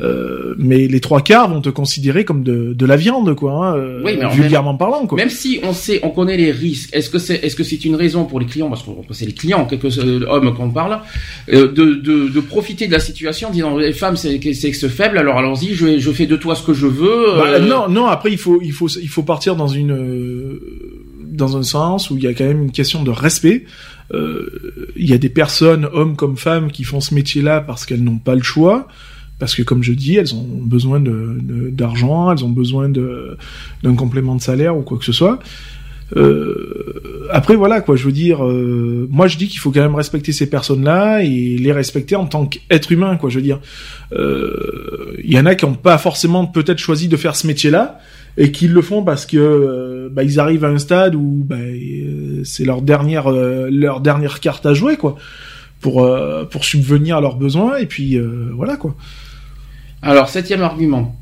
euh, 0.00 0.54
mais 0.58 0.88
les 0.88 1.00
trois 1.00 1.20
quarts 1.20 1.48
vont 1.48 1.60
te 1.60 1.68
considérer 1.68 2.24
comme 2.24 2.42
de, 2.42 2.72
de 2.72 2.86
la 2.86 2.96
viande 2.96 3.34
quoi, 3.34 3.52
hein, 3.52 3.76
euh, 3.76 4.28
vulgairement 4.32 4.74
parlant 4.76 5.06
quoi. 5.06 5.16
Même 5.16 5.30
si 5.30 5.60
on 5.62 5.72
sait, 5.72 6.00
on 6.02 6.10
connaît 6.10 6.36
les 6.36 6.50
risques, 6.50 6.90
est-ce 6.92 7.10
que 7.10 7.18
c'est 7.18 7.36
est-ce 7.44 7.56
que 7.56 7.64
c'est 7.64 7.84
une 7.84 7.94
raison 7.94 8.24
pour 8.24 8.40
les 8.40 8.46
clients 8.46 8.68
parce 8.68 8.82
que 8.82 8.90
c'est 9.12 9.26
les 9.26 9.32
clients 9.32 9.66
quelques 9.66 9.98
hommes 9.98 10.54
qu'on 10.54 10.70
parle 10.70 11.00
de, 11.48 11.66
de, 11.66 12.28
de 12.28 12.40
profiter 12.40 12.86
de 12.86 12.92
la 12.92 13.00
situation 13.00 13.48
en 13.48 13.52
disant 13.52 13.76
les 13.76 13.92
femmes 13.92 14.16
c'est 14.16 14.40
sexe 14.52 14.88
faible 14.88 15.18
alors 15.18 15.38
allons-y 15.38 15.74
je 15.74 15.98
je 15.98 16.10
fais 16.10 16.26
de 16.26 16.36
toi 16.36 16.54
ce 16.54 16.62
que 16.62 16.74
je 16.74 16.86
veux. 16.86 17.36
Bah, 17.36 17.58
non 17.58 17.88
non 17.88 18.06
après 18.06 18.32
il 18.32 18.38
faut 18.38 18.60
il 18.62 18.72
faut 18.72 18.88
il 18.88 19.08
faut 19.08 19.22
partir 19.22 19.56
dans 19.56 19.68
une 19.68 20.58
dans 21.30 21.56
un 21.56 21.62
sens 21.62 22.10
où 22.10 22.16
il 22.16 22.24
y 22.24 22.26
a 22.26 22.34
quand 22.34 22.44
même 22.44 22.62
une 22.62 22.72
question 22.72 23.02
de 23.04 23.10
respect 23.10 23.64
euh, 23.66 23.97
il 24.12 25.06
y 25.08 25.12
a 25.12 25.18
des 25.18 25.28
personnes, 25.28 25.88
hommes 25.92 26.16
comme 26.16 26.36
femmes, 26.36 26.70
qui 26.70 26.84
font 26.84 27.00
ce 27.00 27.14
métier-là 27.14 27.60
parce 27.60 27.86
qu'elles 27.86 28.04
n'ont 28.04 28.18
pas 28.18 28.34
le 28.34 28.42
choix, 28.42 28.88
parce 29.38 29.54
que 29.54 29.62
comme 29.62 29.82
je 29.82 29.92
dis, 29.92 30.16
elles 30.16 30.34
ont 30.34 30.46
besoin 30.62 31.00
d'argent, 31.00 32.32
elles 32.32 32.44
ont 32.44 32.50
besoin 32.50 32.88
d'un 32.88 33.94
complément 33.94 34.34
de 34.34 34.40
salaire 34.40 34.76
ou 34.76 34.82
quoi 34.82 34.98
que 34.98 35.04
ce 35.04 35.12
soit. 35.12 35.38
Euh, 36.16 37.28
après 37.30 37.54
voilà 37.54 37.82
quoi, 37.82 37.96
je 37.96 38.04
veux 38.04 38.12
dire, 38.12 38.42
euh, 38.42 39.06
moi 39.10 39.28
je 39.28 39.36
dis 39.36 39.46
qu'il 39.46 39.60
faut 39.60 39.70
quand 39.70 39.82
même 39.82 39.94
respecter 39.94 40.32
ces 40.32 40.48
personnes-là 40.48 41.22
et 41.22 41.58
les 41.58 41.70
respecter 41.70 42.16
en 42.16 42.24
tant 42.24 42.46
qu'être 42.46 42.90
humain 42.90 43.16
quoi. 43.16 43.28
Je 43.28 43.36
veux 43.36 43.42
dire, 43.42 43.60
euh, 44.12 45.14
il 45.22 45.32
y 45.32 45.38
en 45.38 45.44
a 45.44 45.54
qui 45.54 45.66
n'ont 45.66 45.74
pas 45.74 45.98
forcément 45.98 46.46
peut-être 46.46 46.78
choisi 46.78 47.08
de 47.08 47.16
faire 47.16 47.36
ce 47.36 47.46
métier-là, 47.46 48.00
et 48.38 48.52
qu'ils 48.52 48.72
le 48.72 48.82
font 48.82 49.02
parce 49.02 49.26
que 49.26 49.36
euh, 49.36 50.08
bah, 50.10 50.22
ils 50.22 50.38
arrivent 50.38 50.64
à 50.64 50.68
un 50.68 50.78
stade 50.78 51.16
où 51.16 51.44
bah, 51.44 51.56
euh, 51.56 52.07
c'est 52.44 52.64
leur 52.64 52.82
dernière 52.82 53.30
euh, 53.30 53.68
leur 53.70 54.00
dernière 54.00 54.40
carte 54.40 54.66
à 54.66 54.74
jouer 54.74 54.96
quoi 54.96 55.16
pour 55.80 56.08
pour 56.50 56.64
subvenir 56.64 57.18
à 57.18 57.20
leurs 57.20 57.36
besoins 57.36 57.76
et 57.76 57.86
puis 57.86 58.18
voilà 58.52 58.76
quoi. 58.76 58.96
Alors 60.02 60.28
septième 60.28 60.62
argument. 60.62 61.16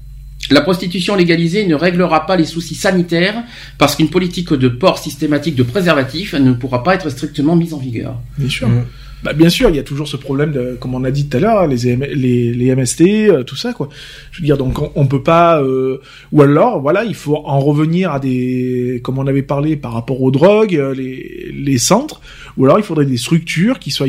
La 0.51 0.61
prostitution 0.61 1.17
légalisée 1.17 1.67
ne 1.67 1.75
réglera 1.75 2.25
pas 2.25 2.37
les 2.37 2.45
soucis 2.45 2.75
sanitaires 2.75 3.43
parce 3.79 3.97
qu'une 3.97 4.09
politique 4.09 4.53
de 4.53 4.69
port 4.69 4.99
systématique 4.99 5.57
de 5.57 5.63
préservatifs 5.63 6.35
ne 6.35 6.53
pourra 6.53 6.83
pas 6.83 6.95
être 6.95 7.11
strictement 7.11 7.57
mise 7.57 7.75
en 7.75 7.79
vigueur. 7.79 8.21
Bien 8.39 8.49
sûr. 8.49 8.69
Mmh. 8.69 8.85
Bah, 9.27 9.33
bien 9.33 9.49
sûr, 9.49 9.71
il 9.71 9.75
y 9.75 9.81
a 9.81 9.83
toujours 9.83 10.07
ce 10.07 10.17
problème 10.17 10.53
de, 10.53 10.77
comme 10.79 10.95
on 10.95 11.03
a 11.03 11.11
dit 11.11 11.29
tout 11.29 11.37
à 11.37 11.41
l'heure, 11.41 11.67
les, 11.67 11.97
les, 11.97 12.55
les 12.55 12.77
MST, 12.77 13.01
euh, 13.01 13.43
tout 13.43 13.57
ça, 13.57 13.73
quoi. 13.73 13.89
Je 14.31 14.41
veux 14.41 14.47
dire, 14.47 14.57
donc 14.57 14.79
on, 14.79 14.93
on 14.95 15.09
peut 15.09 15.23
pas, 15.25 15.61
euh, 15.61 16.01
ou 16.31 16.43
alors, 16.43 16.81
voilà, 16.81 17.03
il 17.03 17.17
faut 17.17 17.35
en 17.35 17.59
revenir 17.59 18.13
à 18.13 18.21
des, 18.21 19.01
comme 19.03 19.19
on 19.19 19.27
avait 19.27 19.43
parlé 19.43 19.75
par 19.75 19.93
rapport 19.95 20.23
aux 20.23 20.31
drogues, 20.31 20.77
euh, 20.77 20.95
les, 20.95 21.53
les 21.53 21.79
centres, 21.79 22.21
ou 22.57 22.67
alors 22.67 22.79
il 22.79 22.85
faudrait 22.85 23.05
des 23.05 23.17
structures 23.17 23.81
qui 23.81 23.91
soient 23.91 24.07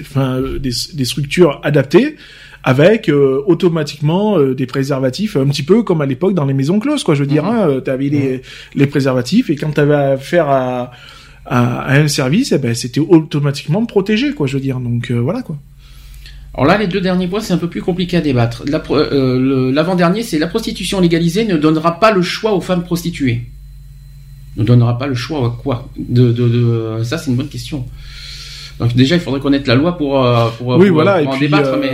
enfin, 0.00 0.40
des, 0.60 0.70
des 0.94 1.04
structures 1.04 1.58
adaptées 1.64 2.14
avec 2.62 3.08
euh, 3.08 3.42
automatiquement 3.46 4.38
euh, 4.38 4.54
des 4.54 4.66
préservatifs, 4.66 5.36
un 5.36 5.46
petit 5.46 5.64
peu 5.64 5.82
comme 5.82 6.00
à 6.00 6.06
l'époque 6.06 6.34
dans 6.34 6.44
les 6.44 6.54
maisons 6.54 6.78
closes, 6.78 7.02
quoi. 7.02 7.16
Je 7.16 7.20
veux 7.20 7.26
dire, 7.28 7.44
mhm. 7.44 7.50
hein, 7.50 7.80
tu 7.84 7.90
avais 7.90 8.08
les, 8.08 8.32
mhm. 8.34 8.40
les 8.76 8.86
préservatifs 8.86 9.50
et 9.50 9.56
quand 9.56 9.72
tu 9.72 9.80
avais 9.80 9.94
affaire 9.94 10.48
à, 10.48 10.92
à, 11.46 11.92
un 11.92 12.08
service, 12.08 12.52
eh 12.52 12.58
ben, 12.58 12.74
c'était 12.74 13.00
automatiquement 13.00 13.84
protégé, 13.86 14.32
quoi. 14.32 14.46
Je 14.46 14.54
veux 14.54 14.62
dire, 14.62 14.80
donc 14.80 15.10
euh, 15.10 15.18
voilà, 15.18 15.42
quoi. 15.42 15.56
Alors 16.54 16.66
là, 16.66 16.78
les 16.78 16.86
deux 16.86 17.00
derniers 17.00 17.28
points, 17.28 17.40
c'est 17.40 17.52
un 17.52 17.58
peu 17.58 17.68
plus 17.68 17.82
compliqué 17.82 18.16
à 18.16 18.20
débattre. 18.20 18.64
L'avant-dernier, 18.66 20.22
c'est 20.22 20.38
la 20.38 20.48
prostitution 20.48 21.00
légalisée 21.00 21.44
ne 21.44 21.56
donnera 21.56 22.00
pas 22.00 22.10
le 22.10 22.22
choix 22.22 22.52
aux 22.52 22.60
femmes 22.60 22.82
prostituées. 22.82 23.42
Ne 24.56 24.64
donnera 24.64 24.98
pas 24.98 25.06
le 25.06 25.14
choix 25.14 25.46
à 25.46 25.50
quoi 25.62 25.88
de, 25.96 26.32
de, 26.32 26.48
de... 26.48 27.04
Ça, 27.04 27.18
c'est 27.18 27.30
une 27.30 27.36
bonne 27.36 27.48
question. 27.48 27.86
Donc 28.80 28.94
déjà, 28.96 29.14
il 29.14 29.20
faudrait 29.20 29.40
connaître 29.40 29.68
la 29.68 29.76
loi 29.76 29.96
pour, 29.96 30.26
pour, 30.58 30.68
oui, 30.76 30.88
voilà, 30.88 31.22
en 31.22 31.38
débattre, 31.38 31.76
mais 31.80 31.92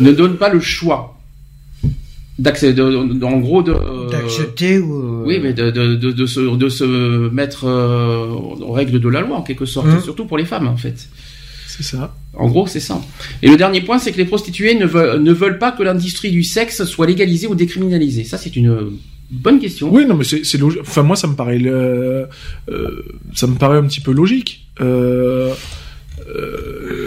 ne 0.00 0.12
donne 0.12 0.36
pas 0.36 0.48
le 0.48 0.58
choix 0.58 1.17
d'accès 2.38 2.74
en 2.80 3.38
gros 3.38 3.62
de 3.62 3.72
euh, 3.72 4.08
d'accepter 4.10 4.78
ou 4.78 4.94
euh, 4.94 5.24
oui 5.26 5.40
mais 5.42 5.52
de, 5.52 5.70
de, 5.70 5.96
de, 5.96 6.12
de, 6.12 6.26
se 6.26 6.40
de 6.40 6.68
se 6.68 7.28
mettre 7.30 7.64
euh, 7.64 8.28
aux 8.28 8.72
règles 8.72 9.00
de 9.00 9.08
la 9.08 9.22
loi 9.22 9.36
en 9.36 9.42
quelque 9.42 9.66
sorte 9.66 9.88
hein 9.88 10.00
surtout 10.02 10.24
pour 10.24 10.38
les 10.38 10.44
femmes 10.44 10.68
en 10.68 10.76
fait. 10.76 11.08
C'est 11.66 11.82
ça. 11.82 12.14
En 12.34 12.48
gros 12.48 12.66
c'est 12.66 12.80
ça. 12.80 13.00
Et 13.42 13.48
le 13.48 13.56
dernier 13.56 13.80
point 13.80 13.98
c'est 13.98 14.12
que 14.12 14.18
les 14.18 14.24
prostituées 14.24 14.74
ne 14.76 14.86
veulent 14.86 15.20
ne 15.20 15.32
veulent 15.32 15.58
pas 15.58 15.72
que 15.72 15.82
l'industrie 15.82 16.30
du 16.30 16.44
sexe 16.44 16.84
soit 16.84 17.06
légalisée 17.06 17.48
ou 17.48 17.54
décriminalisée. 17.54 18.24
Ça 18.24 18.38
c'est 18.38 18.54
une 18.54 18.92
bonne 19.30 19.58
question. 19.58 19.92
Oui 19.92 20.06
non 20.06 20.16
mais 20.16 20.24
c'est 20.24 20.44
c'est 20.44 20.58
logique. 20.58 20.80
Enfin 20.82 21.02
moi 21.02 21.16
ça 21.16 21.26
me 21.26 21.34
paraît 21.34 21.60
euh, 21.64 22.26
ça 23.34 23.48
me 23.48 23.56
paraît 23.56 23.78
un 23.78 23.86
petit 23.86 24.00
peu 24.00 24.12
logique. 24.12 24.66
Euh, 24.80 25.52
euh, 26.28 26.97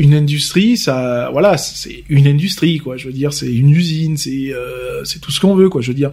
une 0.00 0.14
industrie, 0.14 0.76
ça, 0.76 1.28
voilà, 1.32 1.56
c'est 1.58 2.04
une 2.08 2.26
industrie, 2.26 2.78
quoi. 2.78 2.96
Je 2.96 3.06
veux 3.06 3.12
dire, 3.12 3.32
c'est 3.32 3.52
une 3.52 3.70
usine, 3.70 4.16
c'est 4.16 4.52
euh, 4.52 5.04
c'est 5.04 5.20
tout 5.20 5.30
ce 5.30 5.40
qu'on 5.40 5.54
veut, 5.54 5.68
quoi. 5.68 5.80
Je 5.80 5.88
veux 5.88 5.94
dire, 5.94 6.12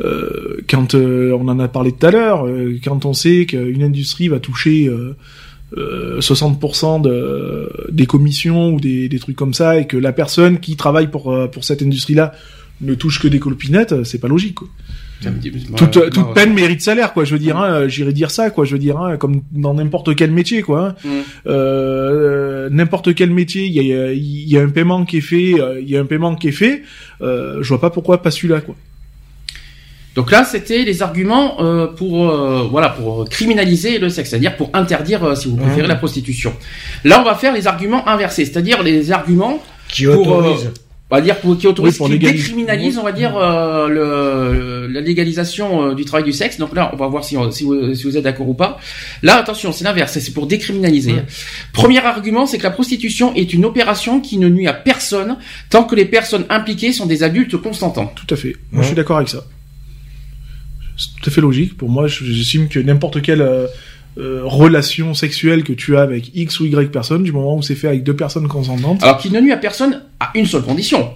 euh, 0.00 0.58
quand 0.68 0.94
on 0.94 1.48
en 1.48 1.58
a 1.58 1.68
parlé 1.68 1.92
tout 1.92 2.06
à 2.06 2.10
l'heure, 2.10 2.46
quand 2.82 3.04
on 3.04 3.12
sait 3.12 3.46
qu'une 3.46 3.82
industrie 3.82 4.28
va 4.28 4.40
toucher 4.40 4.90
60% 5.76 7.00
de, 7.02 7.88
des 7.92 8.06
commissions 8.06 8.74
ou 8.74 8.80
des, 8.80 9.08
des, 9.08 9.18
trucs 9.18 9.36
comme 9.36 9.54
ça, 9.54 9.78
et 9.78 9.86
que 9.86 9.96
la 9.96 10.12
personne 10.12 10.58
qui 10.58 10.76
travaille 10.76 11.08
pour 11.08 11.34
pour 11.50 11.64
cette 11.64 11.82
industrie-là 11.82 12.32
ne 12.80 12.94
touche 12.94 13.20
que 13.20 13.28
des 13.28 13.38
colopinettes, 13.38 14.04
c'est 14.04 14.18
pas 14.18 14.28
logique, 14.28 14.58
toute, 15.76 16.10
toute 16.10 16.34
peine 16.34 16.54
mérite 16.54 16.80
salaire, 16.80 17.12
quoi. 17.12 17.24
Je 17.24 17.32
veux 17.32 17.38
dire, 17.38 17.56
hein, 17.56 17.88
j'irais 17.88 18.12
dire 18.12 18.30
ça, 18.30 18.50
quoi. 18.50 18.64
Je 18.64 18.72
veux 18.72 18.78
dire, 18.78 18.98
hein, 18.98 19.16
comme 19.16 19.42
dans 19.52 19.74
n'importe 19.74 20.14
quel 20.16 20.30
métier, 20.30 20.62
quoi. 20.62 20.88
Hein. 20.88 20.94
Mm. 21.04 21.08
Euh, 21.46 22.68
n'importe 22.70 23.14
quel 23.14 23.30
métier, 23.30 23.66
il 23.66 23.72
y 23.72 23.94
a, 23.94 24.12
y 24.12 24.56
a, 24.58 24.62
un 24.62 24.70
paiement 24.70 25.04
qui 25.04 25.18
est 25.18 25.22
fait, 25.22 25.60
euh, 25.60 25.80
il 25.80 25.90
y 25.90 25.96
a 25.96 26.00
un 26.00 26.06
paiement 26.06 26.34
qui 26.34 26.48
est 26.48 26.52
fait. 26.52 26.82
Euh, 27.20 27.62
je 27.62 27.68
vois 27.68 27.80
pas 27.80 27.90
pourquoi 27.90 28.22
pas 28.22 28.30
celui-là, 28.30 28.60
quoi. 28.60 28.74
Donc 30.16 30.32
là, 30.32 30.44
c'était 30.44 30.82
les 30.82 31.02
arguments 31.02 31.60
euh, 31.60 31.86
pour 31.86 32.28
euh, 32.28 32.66
voilà 32.68 32.88
pour 32.88 33.28
criminaliser 33.28 33.98
le 33.98 34.08
sexe, 34.08 34.30
c'est-à-dire 34.30 34.56
pour 34.56 34.70
interdire, 34.74 35.22
euh, 35.22 35.34
si 35.36 35.48
vous 35.48 35.56
préférez, 35.56 35.86
la 35.86 35.94
prostitution. 35.94 36.52
Là, 37.04 37.20
on 37.20 37.24
va 37.24 37.36
faire 37.36 37.54
les 37.54 37.68
arguments 37.68 38.06
inversés, 38.08 38.44
c'est-à-dire 38.44 38.82
les 38.82 39.12
arguments 39.12 39.62
qui 39.88 40.06
autorisent 40.06 40.72
on 41.10 41.16
va 41.16 41.20
dire 41.20 41.40
pour, 41.40 41.58
qui 41.58 41.66
autorise, 41.66 41.98
qui 41.98 42.18
décriminalise, 42.18 42.96
on 42.98 43.02
va 43.02 43.10
dire 43.10 43.36
euh, 43.36 43.88
le, 43.88 44.86
la 44.86 45.00
légalisation 45.00 45.88
euh, 45.90 45.94
du 45.94 46.04
travail 46.04 46.24
du 46.24 46.32
sexe. 46.32 46.58
Donc 46.58 46.74
là, 46.74 46.90
on 46.92 46.96
va 46.96 47.08
voir 47.08 47.24
si, 47.24 47.36
si, 47.50 47.64
vous, 47.64 47.94
si 47.94 48.04
vous, 48.04 48.16
êtes 48.16 48.22
d'accord 48.22 48.48
ou 48.48 48.54
pas. 48.54 48.78
Là, 49.22 49.36
attention, 49.36 49.72
c'est 49.72 49.84
l'inverse, 49.84 50.16
c'est 50.18 50.32
pour 50.32 50.46
décriminaliser. 50.46 51.16
Premier 51.72 51.98
argument, 51.98 52.46
c'est 52.46 52.58
que 52.58 52.62
la 52.62 52.70
prostitution 52.70 53.34
est 53.34 53.52
une 53.52 53.64
opération 53.64 54.20
qui 54.20 54.38
ne 54.38 54.48
nuit 54.48 54.68
à 54.68 54.72
personne 54.72 55.36
tant 55.68 55.82
que 55.82 55.96
les 55.96 56.04
personnes 56.04 56.44
impliquées 56.48 56.92
sont 56.92 57.06
des 57.06 57.24
adultes 57.24 57.56
consentants. 57.56 58.12
Tout 58.14 58.32
à 58.32 58.36
fait. 58.36 58.54
Moi, 58.70 58.82
je 58.82 58.88
suis 58.88 58.96
d'accord 58.96 59.16
avec 59.16 59.28
ça. 59.28 59.44
C'est 60.96 61.08
tout 61.20 61.28
à 61.28 61.32
fait 61.32 61.40
logique. 61.40 61.76
Pour 61.76 61.88
moi, 61.88 62.06
j'estime 62.06 62.68
que 62.68 62.78
n'importe 62.78 63.20
quel 63.22 63.42
euh, 64.20 64.42
relation 64.44 65.14
sexuelle 65.14 65.64
que 65.64 65.72
tu 65.72 65.96
as 65.96 66.02
avec 66.02 66.34
X 66.34 66.60
ou 66.60 66.66
Y 66.66 66.92
personne, 66.92 67.22
du 67.22 67.32
moment 67.32 67.56
où 67.56 67.62
c'est 67.62 67.74
fait 67.74 67.88
avec 67.88 68.04
deux 68.04 68.14
personnes 68.14 68.48
consentantes. 68.48 69.02
Alors 69.02 69.18
qui 69.18 69.30
ne 69.30 69.40
nuit 69.40 69.52
à 69.52 69.56
personne 69.56 70.02
à 70.18 70.30
une 70.34 70.44
seule 70.46 70.62
condition. 70.62 71.10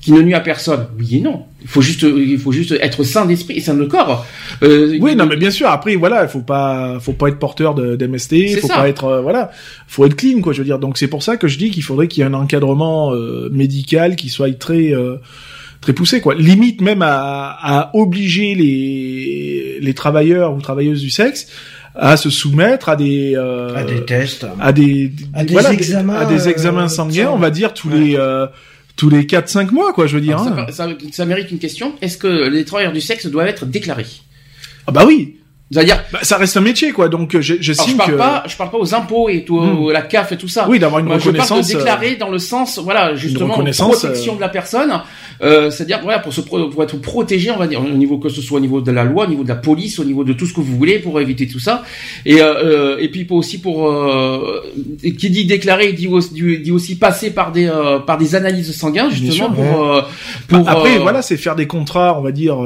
Qui 0.00 0.12
ne 0.12 0.20
nuit 0.20 0.34
à 0.34 0.40
personne, 0.40 0.86
oui 0.98 1.16
et 1.16 1.20
non. 1.20 1.44
Il 1.62 1.66
faut 1.66 1.80
juste, 1.80 2.02
il 2.02 2.38
faut 2.38 2.52
juste 2.52 2.72
être 2.72 3.02
sain 3.04 3.24
d'esprit 3.24 3.56
et 3.56 3.60
sain 3.60 3.74
de 3.74 3.84
corps. 3.84 4.26
Euh, 4.62 4.98
oui, 5.00 5.16
non, 5.16 5.26
mais 5.26 5.36
bien 5.36 5.50
sûr. 5.50 5.68
Après, 5.68 5.96
voilà, 5.96 6.22
il 6.22 6.28
faut 6.28 6.42
pas, 6.42 7.00
faut 7.00 7.14
pas 7.14 7.28
être 7.28 7.38
porteur 7.38 7.74
d'MST, 7.74 8.32
il 8.32 8.58
faut 8.58 8.68
pas 8.68 8.88
être, 8.88 9.04
euh, 9.04 9.20
voilà, 9.20 9.50
faut 9.88 10.04
être 10.06 10.14
clean, 10.14 10.40
quoi. 10.40 10.52
Je 10.52 10.58
veux 10.58 10.64
dire. 10.64 10.78
Donc 10.78 10.98
c'est 10.98 11.08
pour 11.08 11.22
ça 11.22 11.36
que 11.36 11.48
je 11.48 11.58
dis 11.58 11.70
qu'il 11.70 11.82
faudrait 11.82 12.06
qu'il 12.06 12.20
y 12.20 12.22
ait 12.22 12.28
un 12.28 12.34
encadrement 12.34 13.12
médical 13.50 14.14
qui 14.14 14.28
soit 14.28 14.56
très 14.58 14.92
très 15.84 15.92
poussé 15.92 16.22
quoi 16.22 16.34
limite 16.34 16.80
même 16.80 17.02
à, 17.02 17.56
à 17.60 17.90
obliger 17.94 18.54
les 18.54 19.78
les 19.80 19.94
travailleurs 19.94 20.54
ou 20.54 20.60
travailleuses 20.62 21.02
du 21.02 21.10
sexe 21.10 21.46
à 21.94 22.16
se 22.16 22.30
soumettre 22.30 22.88
à 22.88 22.96
des 22.96 23.34
euh, 23.36 23.74
à 23.74 23.84
des 23.84 24.04
tests, 24.04 24.46
à 24.60 24.72
des, 24.72 25.12
à 25.32 25.44
des 25.44 25.56
examens, 25.72 26.16
à 26.16 26.24
des 26.24 26.48
examens 26.48 26.84
euh, 26.84 26.88
sanguins, 26.88 27.30
on 27.32 27.38
va 27.38 27.50
dire 27.50 27.72
tous 27.72 27.88
les 27.88 28.16
euh, 28.16 28.46
tous 28.96 29.08
les 29.10 29.24
4-5 29.24 29.72
mois, 29.72 29.92
quoi, 29.92 30.06
je 30.06 30.16
veux 30.16 30.20
dire. 30.20 30.38
Hein. 30.38 30.66
Ça, 30.70 30.88
ça, 31.12 31.26
mérite 31.26 31.50
une 31.50 31.58
question. 31.58 31.94
Est-ce 32.00 32.16
que 32.16 32.48
les 32.48 32.64
travailleurs 32.64 32.92
du 32.92 33.00
sexe 33.00 33.26
doivent 33.26 33.48
être 33.48 33.66
déclarés? 33.66 34.06
Ah 34.86 34.92
bah 34.92 35.04
oui. 35.06 35.36
C'est-à-dire, 35.70 36.02
bah, 36.12 36.20
ça 36.22 36.36
reste 36.36 36.56
un 36.56 36.60
métier, 36.60 36.92
quoi. 36.92 37.08
Donc, 37.08 37.38
je, 37.40 37.54
je 37.60 37.72
je 37.72 37.96
parle 37.96 38.16
pas, 38.16 38.44
je 38.46 38.56
parle 38.56 38.70
pas 38.70 38.78
aux 38.78 38.94
impôts 38.94 39.28
et 39.28 39.44
tout, 39.44 39.58
hmm. 39.58 39.90
la 39.90 40.02
CAF 40.02 40.32
et 40.32 40.36
tout 40.36 40.48
ça. 40.48 40.66
Oui, 40.68 40.78
d'avoir 40.78 41.00
une 41.00 41.10
reconnaissance. 41.10 41.48
Je 41.48 41.54
parle 41.54 41.62
de 41.62 41.66
déclarer 41.66 42.16
dans 42.16 42.30
le 42.30 42.38
sens, 42.38 42.78
voilà, 42.78 43.14
justement, 43.14 43.54
protection 43.54 44.36
de 44.36 44.40
la 44.40 44.48
personne. 44.48 45.00
Euh, 45.42 45.70
c'est-à-dire 45.70 46.00
voilà 46.02 46.20
pour 46.20 46.32
se 46.32 46.40
pour 46.40 46.82
être 46.82 47.00
protégé, 47.00 47.50
on 47.50 47.58
va 47.58 47.66
dire 47.66 47.80
au 47.80 47.88
niveau 47.88 48.18
que 48.18 48.28
ce 48.28 48.40
soit 48.40 48.58
au 48.58 48.60
niveau 48.60 48.80
de 48.80 48.90
la 48.92 49.04
loi, 49.04 49.24
au 49.24 49.28
niveau 49.28 49.42
de 49.42 49.48
la 49.48 49.56
police, 49.56 49.98
au 49.98 50.04
niveau 50.04 50.24
de 50.24 50.32
tout 50.32 50.46
ce 50.46 50.54
que 50.54 50.60
vous 50.60 50.76
voulez 50.76 50.98
pour 50.98 51.20
éviter 51.20 51.48
tout 51.48 51.58
ça. 51.58 51.82
Et 52.24 52.40
euh, 52.40 52.54
euh 52.54 52.98
et 53.00 53.08
puis 53.08 53.26
aussi 53.30 53.60
pour 53.60 53.88
euh, 53.88 54.62
qui 55.02 55.30
dit 55.30 55.44
déclarer, 55.44 55.92
dit 55.92 56.06
aussi, 56.06 56.30
dit 56.32 56.70
aussi 56.70 56.96
passer 56.96 57.30
par 57.30 57.52
des 57.52 57.66
euh, 57.66 57.98
par 57.98 58.16
des 58.16 58.34
analyses 58.34 58.72
sanguines 58.76 59.10
justement 59.10 59.50
pour, 59.50 59.84
euh, 59.84 60.02
pour 60.48 60.68
après 60.68 60.98
voilà 60.98 61.20
c'est 61.22 61.36
faire 61.36 61.56
des 61.56 61.66
contrats, 61.66 62.16
on 62.18 62.22
va 62.22 62.32
dire 62.32 62.56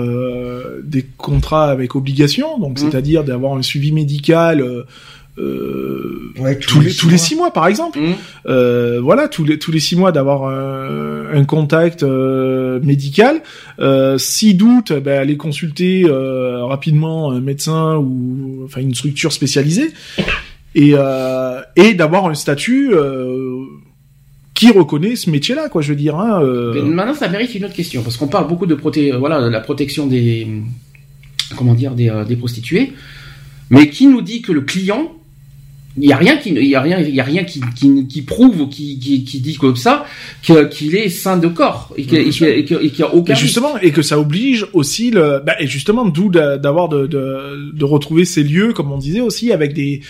des 0.85 1.07
contrats 1.17 1.71
avec 1.71 1.95
obligation, 1.97 2.59
donc 2.59 2.81
mmh. 2.81 2.88
C'est-à-dire 2.91 3.25
d'avoir 3.25 3.57
un 3.57 3.63
suivi 3.63 3.93
médical. 3.93 4.61
Euh, 4.61 4.85
tous, 6.61 6.81
les, 6.81 6.93
tous 6.93 7.09
les 7.09 7.19
six 7.19 7.37
mois 7.37 7.53
par 7.53 7.69
exemple 7.69 8.01
mmh. 8.01 8.15
euh, 8.47 9.01
voilà 9.01 9.29
tous 9.29 9.45
les 9.45 9.59
tous 9.59 9.71
les 9.71 9.79
six 9.79 9.95
mois 9.95 10.11
d'avoir 10.11 10.49
un, 10.49 11.27
un, 11.33 11.45
contact 11.45 12.03
euh, 12.03 12.81
médical 12.83 13.43
euh, 13.79 14.19
si 14.19 14.55
doute 14.55 14.93
ben, 14.93 15.21
aller 15.21 15.37
consulter 15.37 16.05
euh, 16.07 16.65
rapidement 16.65 17.31
un 17.31 17.41
médecin 17.41 17.97
ou 17.97 18.63
enfin 18.65 18.81
une 18.81 18.95
structure 18.95 19.33
spécialisée 19.33 19.93
et 20.75 20.95
euh, 20.95 21.61
et 21.77 21.95
d'avoir 21.95 22.27
un 22.27 22.35
statut 22.35 22.93
qui 24.55 24.73
reconnaît 24.73 25.15
ce 25.15 25.31
métier-là, 25.31 25.69
quoi, 25.69 25.83
je 25.83 25.91
veux 25.91 25.97
dire. 25.97 26.17
Hein, 26.17 26.41
maintenant, 26.83 27.15
ça 27.15 27.29
mérite 27.29 27.55
une 27.55 27.65
autre 27.65 27.75
question, 27.75 28.03
parce 28.03 28.17
qu'on 28.17 28.27
parle 28.27 28.49
beaucoup 28.49 28.67
de 28.67 28.75
proté 28.75 29.13
voilà, 29.13 29.41
de 29.41 29.49
la 29.49 29.61
protection 29.61 30.09
des, 30.09 30.49
comment 31.57 31.75
dire, 31.75 31.95
des, 31.95 32.13
des 32.27 32.37
prostituées, 32.37 32.93
mais 33.71 33.89
qui 33.91 34.07
nous 34.07 34.23
dit 34.23 34.43
que 34.43 34.53
le 34.53 34.63
client 34.63 35.13
il 36.01 36.09
y 36.09 36.13
a 36.13 36.17
rien 36.17 36.37
qui 36.37 36.51
il 36.51 36.65
y 36.65 36.75
a 36.75 36.81
rien 36.81 37.01
il 37.01 37.15
y 37.15 37.21
a 37.21 37.25
rien 37.25 37.45
qui 37.45 37.61
qui, 37.75 38.07
qui 38.07 38.23
prouve 38.23 38.69
qui, 38.69 38.99
qui, 38.99 39.25
qui 39.25 39.41
dit 39.41 39.57
comme 39.57 39.77
ça 39.77 40.07
qu'il 40.43 40.95
est 40.95 41.09
sain 41.09 41.37
de 41.37 41.49
corps 41.49 41.93
et 41.97 42.05
qu'il 42.05 42.99
y 42.99 43.03
a 43.03 43.15
aucun 43.15 43.33
et 43.33 43.37
justement 43.37 43.79
et 43.79 43.91
que 43.91 44.03
ça 44.03 44.19
oblige 44.19 44.67
aussi 44.73 45.11
le 45.11 45.43
bah, 45.45 45.55
et 45.59 45.67
justement 45.67 46.05
d'où 46.05 46.31
d'avoir 46.31 46.89
de, 46.89 47.07
de 47.07 47.73
de 47.73 47.85
retrouver 47.85 48.25
ces 48.25 48.43
lieux 48.43 48.73
comme 48.73 48.93
on 48.93 48.99
disait 48.99 49.21
aussi 49.21 49.53
avec 49.53 49.75
des 49.75 50.01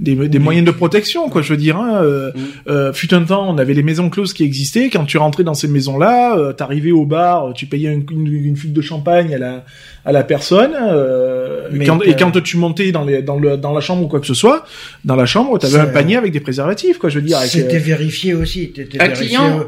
des, 0.00 0.16
des 0.28 0.38
moyens 0.40 0.66
de 0.66 0.72
protection, 0.72 1.28
quoi. 1.28 1.40
Je 1.42 1.52
veux 1.52 1.56
dire, 1.56 1.76
hein, 1.76 2.02
euh, 2.02 2.32
euh, 2.68 2.92
fut 2.92 3.14
un 3.14 3.22
temps, 3.22 3.48
on 3.48 3.58
avait 3.58 3.74
les 3.74 3.84
maisons 3.84 4.10
closes 4.10 4.32
qui 4.32 4.42
existaient. 4.42 4.90
Quand 4.90 5.04
tu 5.04 5.18
rentrais 5.18 5.44
dans 5.44 5.54
ces 5.54 5.68
maisons-là, 5.68 6.36
euh, 6.36 6.52
t'arrivais 6.52 6.90
au 6.90 7.06
bar, 7.06 7.52
tu 7.54 7.66
payais 7.66 7.92
une, 7.92 8.04
une, 8.10 8.26
une 8.26 8.56
flûte 8.56 8.72
de 8.72 8.80
champagne 8.80 9.32
à 9.34 9.38
la 9.38 9.64
à 10.04 10.10
la 10.10 10.24
personne. 10.24 10.72
Euh, 10.74 11.68
quand, 11.86 12.02
et 12.02 12.16
quand 12.16 12.32
tu 12.42 12.56
montais 12.56 12.90
dans 12.90 13.04
les 13.04 13.22
dans 13.22 13.38
le 13.38 13.56
dans 13.56 13.72
la 13.72 13.80
chambre 13.80 14.02
ou 14.04 14.08
quoi 14.08 14.18
que 14.18 14.26
ce 14.26 14.34
soit, 14.34 14.64
dans 15.04 15.16
la 15.16 15.26
chambre, 15.26 15.58
t'avais 15.58 15.78
un 15.78 15.86
panier 15.86 16.16
avec 16.16 16.32
des 16.32 16.40
préservatifs, 16.40 16.98
quoi. 16.98 17.08
Je 17.08 17.20
veux 17.20 17.26
dire. 17.26 17.38
C'était 17.38 17.76
euh, 17.76 17.78
vérifié 17.78 18.34
aussi. 18.34 18.72
Un 18.98 19.08
client. 19.08 19.64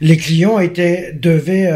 Les 0.00 0.16
clients 0.16 0.58
étaient 0.58 1.12
devaient 1.20 1.70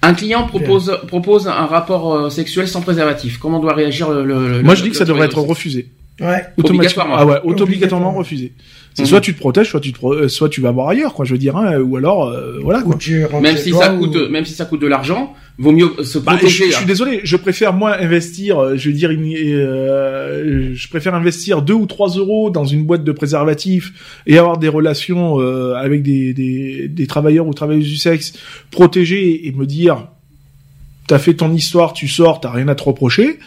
Un 0.00 0.14
client 0.14 0.46
propose 0.46 1.00
propose 1.06 1.48
un 1.48 1.66
rapport 1.66 2.32
sexuel 2.32 2.66
sans 2.66 2.80
préservatif. 2.80 3.36
Comment 3.36 3.60
doit 3.60 3.74
réagir 3.74 4.10
le, 4.10 4.62
Moi, 4.62 4.74
je 4.74 4.82
dis 4.82 4.88
que 4.88 4.96
ça 4.96 5.04
devrait 5.04 5.26
être 5.26 5.40
refusé. 5.40 5.90
Ouais. 6.20 6.44
Obligatoirement. 6.62 7.16
Ah 7.16 7.26
ouais, 7.26 7.40
obligatoirement 7.44 8.12
refusé. 8.12 8.52
C'est 8.94 9.02
mhm. 9.02 9.08
soit 9.08 9.20
tu 9.20 9.34
te 9.34 9.40
protèges, 9.40 9.70
soit 9.70 9.80
tu 9.80 9.92
te, 9.92 10.06
euh, 10.06 10.28
soit 10.28 10.48
tu 10.48 10.60
vas 10.60 10.70
voir 10.70 10.88
ailleurs, 10.88 11.14
quoi. 11.14 11.24
Je 11.24 11.32
veux 11.32 11.38
dire, 11.38 11.56
hein, 11.56 11.80
ou 11.80 11.96
alors, 11.96 12.28
euh, 12.28 12.60
voilà. 12.62 12.82
Quoi. 12.82 12.96
Même 13.40 13.56
si 13.56 13.72
ça 13.72 13.88
coûte, 13.88 14.16
même 14.30 14.44
si 14.44 14.54
ça 14.54 14.66
coûte 14.66 14.80
de 14.80 14.86
l'argent, 14.86 15.34
vaut 15.58 15.72
mieux 15.72 15.90
se 16.04 16.20
bah, 16.20 16.36
protéger. 16.36 16.70
je, 16.70 16.76
suis 16.76 16.86
désolé, 16.86 17.20
je 17.24 17.36
préfère 17.36 17.72
moi 17.72 17.96
investir, 18.00 18.60
euh, 18.60 18.76
je 18.76 18.88
veux 18.88 18.94
dire, 18.94 19.10
euh, 19.10 20.70
je 20.72 20.88
préfère 20.88 21.16
investir 21.16 21.62
2 21.62 21.74
ou 21.74 21.86
3 21.86 22.10
euros 22.10 22.50
dans 22.50 22.64
une 22.64 22.84
boîte 22.84 23.02
de 23.02 23.10
préservatifs 23.10 24.22
et 24.28 24.38
avoir 24.38 24.58
des 24.58 24.68
relations 24.68 25.38
avec 25.74 26.02
des, 26.04 26.32
des, 26.32 26.86
des 26.86 27.06
travailleurs 27.08 27.48
ou 27.48 27.54
travailleuses 27.54 27.88
du 27.88 27.96
sexe 27.96 28.34
protégés 28.70 29.48
et 29.48 29.52
me 29.52 29.66
dire, 29.66 30.06
t'as 31.08 31.18
fait 31.18 31.34
ton 31.34 31.52
histoire, 31.52 31.92
tu 31.92 32.06
sors, 32.06 32.40
t'as 32.40 32.52
rien 32.52 32.68
à 32.68 32.76
te 32.76 32.84
reprocher 32.84 33.40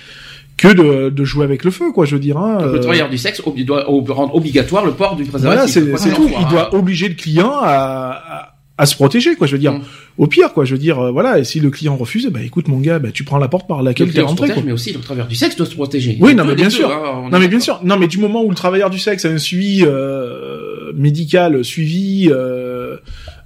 que 0.57 0.67
de, 0.67 1.09
de, 1.09 1.23
jouer 1.23 1.45
avec 1.45 1.63
le 1.63 1.71
feu, 1.71 1.91
quoi, 1.91 2.05
je 2.05 2.15
veux 2.15 2.21
dire. 2.21 2.37
Hein, 2.37 2.71
le 2.73 2.79
travailleur 2.79 3.09
du 3.09 3.17
sexe 3.17 3.41
doit 3.59 3.85
rendre 3.85 4.35
obligatoire 4.35 4.85
le 4.85 4.93
port 4.93 5.15
du 5.15 5.23
préservatif. 5.23 5.83
Voilà, 5.83 5.97
c'est 5.97 6.13
tout. 6.13 6.29
Il 6.39 6.47
doit 6.47 6.73
obliger 6.73 7.07
le 7.07 7.13
client 7.13 7.53
à, 7.61 8.53
à, 8.77 8.85
se 8.87 8.95
protéger, 8.95 9.35
quoi, 9.35 9.45
je 9.45 9.53
veux 9.53 9.59
dire. 9.59 9.73
Mm. 9.73 9.83
Au 10.17 10.25
pire, 10.25 10.53
quoi, 10.53 10.65
je 10.65 10.73
veux 10.73 10.79
dire, 10.79 10.99
euh, 10.99 11.11
voilà, 11.11 11.37
et 11.37 11.43
si 11.43 11.59
le 11.59 11.69
client 11.69 11.95
refuse, 11.95 12.27
bah 12.27 12.41
écoute, 12.43 12.67
mon 12.69 12.79
gars, 12.79 12.97
bah, 12.97 13.09
tu 13.13 13.23
prends 13.23 13.37
la 13.37 13.47
porte 13.47 13.67
par 13.67 13.83
laquelle 13.83 14.11
tu 14.11 14.17
es 14.17 14.21
rentré. 14.21 14.47
Protège, 14.47 14.65
mais 14.65 14.71
aussi 14.71 14.91
le 14.91 14.99
travailleur 14.99 15.27
du 15.27 15.35
sexe 15.35 15.55
doit 15.55 15.67
se 15.67 15.75
protéger. 15.75 16.17
Oui, 16.19 16.33
non, 16.33 16.43
mais 16.43 16.55
bien 16.55 16.71
sûr. 16.71 16.89
Hein, 16.89 17.29
non, 17.31 17.39
mais 17.39 17.47
bien 17.47 17.59
sûr. 17.59 17.79
Non, 17.83 17.97
mais 17.99 18.07
du 18.07 18.17
moment 18.17 18.43
où 18.43 18.49
le 18.49 18.55
travailleur 18.55 18.89
du 18.89 18.97
sexe 18.97 19.25
a 19.25 19.29
un 19.29 19.37
suivi 19.37 19.83
euh, 19.85 20.91
médical, 20.95 21.63
suivi. 21.63 22.29
Euh, 22.31 22.97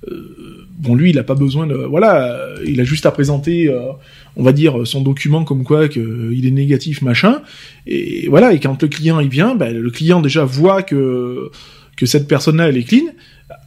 euh 0.09 0.41
bon, 0.82 0.95
lui, 0.95 1.11
il 1.11 1.19
a 1.19 1.23
pas 1.23 1.36
besoin 1.36 1.67
de, 1.67 1.75
voilà, 1.75 2.38
il 2.65 2.82
a 2.82 2.84
juste 2.84 3.05
à 3.05 3.11
présenter 3.11 3.71
on 4.36 4.43
va 4.43 4.53
dire 4.53 4.86
son 4.86 5.01
document 5.01 5.43
comme 5.43 5.63
quoi 5.63 5.88
qu'il 5.88 6.01
euh, 6.01 6.45
est 6.47 6.51
négatif 6.51 7.01
machin. 7.01 7.41
Et 7.88 8.27
voilà 8.29 8.53
et 8.53 8.59
quand 8.59 8.82
le 8.82 8.88
client 8.88 9.19
il 9.19 9.29
vient 9.29 9.55
ben, 9.55 9.75
le 9.75 9.89
client 9.89 10.21
déjà 10.21 10.45
voit 10.45 10.84
que 10.84 11.51
que 11.97 12.05
cette 12.05 12.27
personne 12.27 12.57
là 12.57 12.69
elle 12.69 12.77
est 12.77 12.84
clean. 12.84 13.05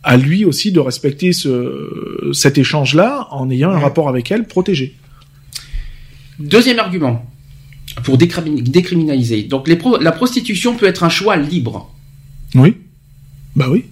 À 0.03 0.17
lui 0.17 0.45
aussi 0.45 0.73
de 0.73 0.81
respecter 0.81 1.33
ce 1.33 2.31
cet 2.33 2.57
échange 2.59 2.95
là 2.95 3.29
en 3.31 3.51
ayant 3.51 3.71
un 3.71 3.79
rapport 3.79 4.09
avec 4.09 4.31
elle 4.31 4.47
protégé. 4.47 4.95
Deuxième 6.39 6.79
argument 6.79 7.25
pour 8.03 8.17
décriminaliser. 8.17 9.43
Donc 9.45 9.69
les 9.69 9.79
la 10.01 10.13
prostitution 10.13 10.75
peut 10.75 10.87
être 10.87 11.05
un 11.05 11.11
choix 11.11 11.37
libre. 11.37 11.95
Oui. 12.55 12.77
Bah 13.55 13.67
oui 13.71 13.85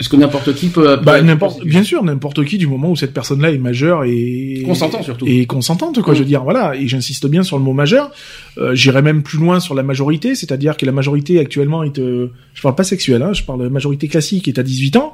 est-ce 0.00 0.08
que 0.08 0.16
n'importe 0.16 0.54
qui 0.54 0.68
peut, 0.68 0.96
bah, 0.96 1.20
n'importe, 1.20 1.62
bien 1.62 1.82
sûr, 1.82 2.02
n'importe 2.02 2.42
qui 2.46 2.56
du 2.56 2.66
moment 2.66 2.90
où 2.90 2.96
cette 2.96 3.12
personne-là 3.12 3.50
est 3.50 3.58
majeure 3.58 4.04
et 4.04 4.62
consentante 4.64 5.04
surtout 5.04 5.26
et 5.28 5.44
consentante 5.44 6.00
quoi. 6.00 6.14
Je 6.14 6.20
veux 6.20 6.24
dire, 6.24 6.42
voilà. 6.42 6.74
Et 6.74 6.88
j'insiste 6.88 7.26
bien 7.26 7.42
sur 7.42 7.58
le 7.58 7.64
mot 7.64 7.74
majeur. 7.74 8.10
Euh, 8.56 8.74
J'irai 8.74 9.02
même 9.02 9.22
plus 9.22 9.38
loin 9.38 9.60
sur 9.60 9.74
la 9.74 9.82
majorité, 9.82 10.34
c'est-à-dire 10.34 10.78
que 10.78 10.86
la 10.86 10.92
majorité 10.92 11.38
actuellement 11.38 11.82
est, 11.82 11.98
euh, 11.98 12.32
je 12.54 12.62
parle 12.62 12.76
pas 12.76 12.84
sexuelle, 12.84 13.22
hein, 13.22 13.34
je 13.34 13.42
parle 13.42 13.62
de 13.62 13.68
majorité 13.68 14.08
classique 14.08 14.48
est 14.48 14.58
à 14.58 14.62
18 14.62 14.96
ans. 14.96 15.12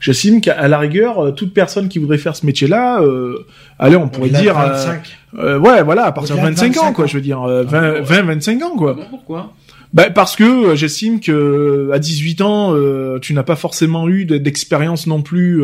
J'estime 0.00 0.40
qu'à 0.40 0.68
la 0.68 0.78
rigueur, 0.78 1.18
euh, 1.18 1.30
toute 1.32 1.52
personne 1.52 1.88
qui 1.88 1.98
voudrait 1.98 2.18
faire 2.18 2.36
ce 2.36 2.46
métier-là, 2.46 3.02
euh, 3.02 3.44
allez, 3.78 3.96
on 3.96 4.08
pourrait 4.08 4.30
dire, 4.30 4.54
25. 4.54 5.02
Euh, 5.38 5.58
ouais, 5.58 5.82
voilà, 5.82 6.04
à 6.04 6.12
partir 6.12 6.36
de 6.36 6.42
25, 6.42 6.76
ans, 6.78 6.92
quoi. 6.92 7.06
Je 7.06 7.14
veux 7.14 7.22
dire, 7.22 7.40
20, 7.40 8.02
20, 8.02 8.22
25 8.22 8.62
ans, 8.62 8.76
quoi. 8.76 8.96
Pourquoi? 9.10 9.52
Bah, 9.94 10.10
parce 10.10 10.36
que 10.36 10.44
euh, 10.44 10.76
j'estime 10.76 11.18
que 11.20 11.32
euh, 11.32 11.94
à 11.94 11.98
18 11.98 12.42
ans, 12.42 12.74
euh, 12.74 13.18
tu 13.20 13.32
n'as 13.32 13.42
pas 13.42 13.56
forcément 13.56 14.08
eu 14.08 14.26
d'expérience 14.26 15.06
non 15.06 15.22
plus 15.22 15.62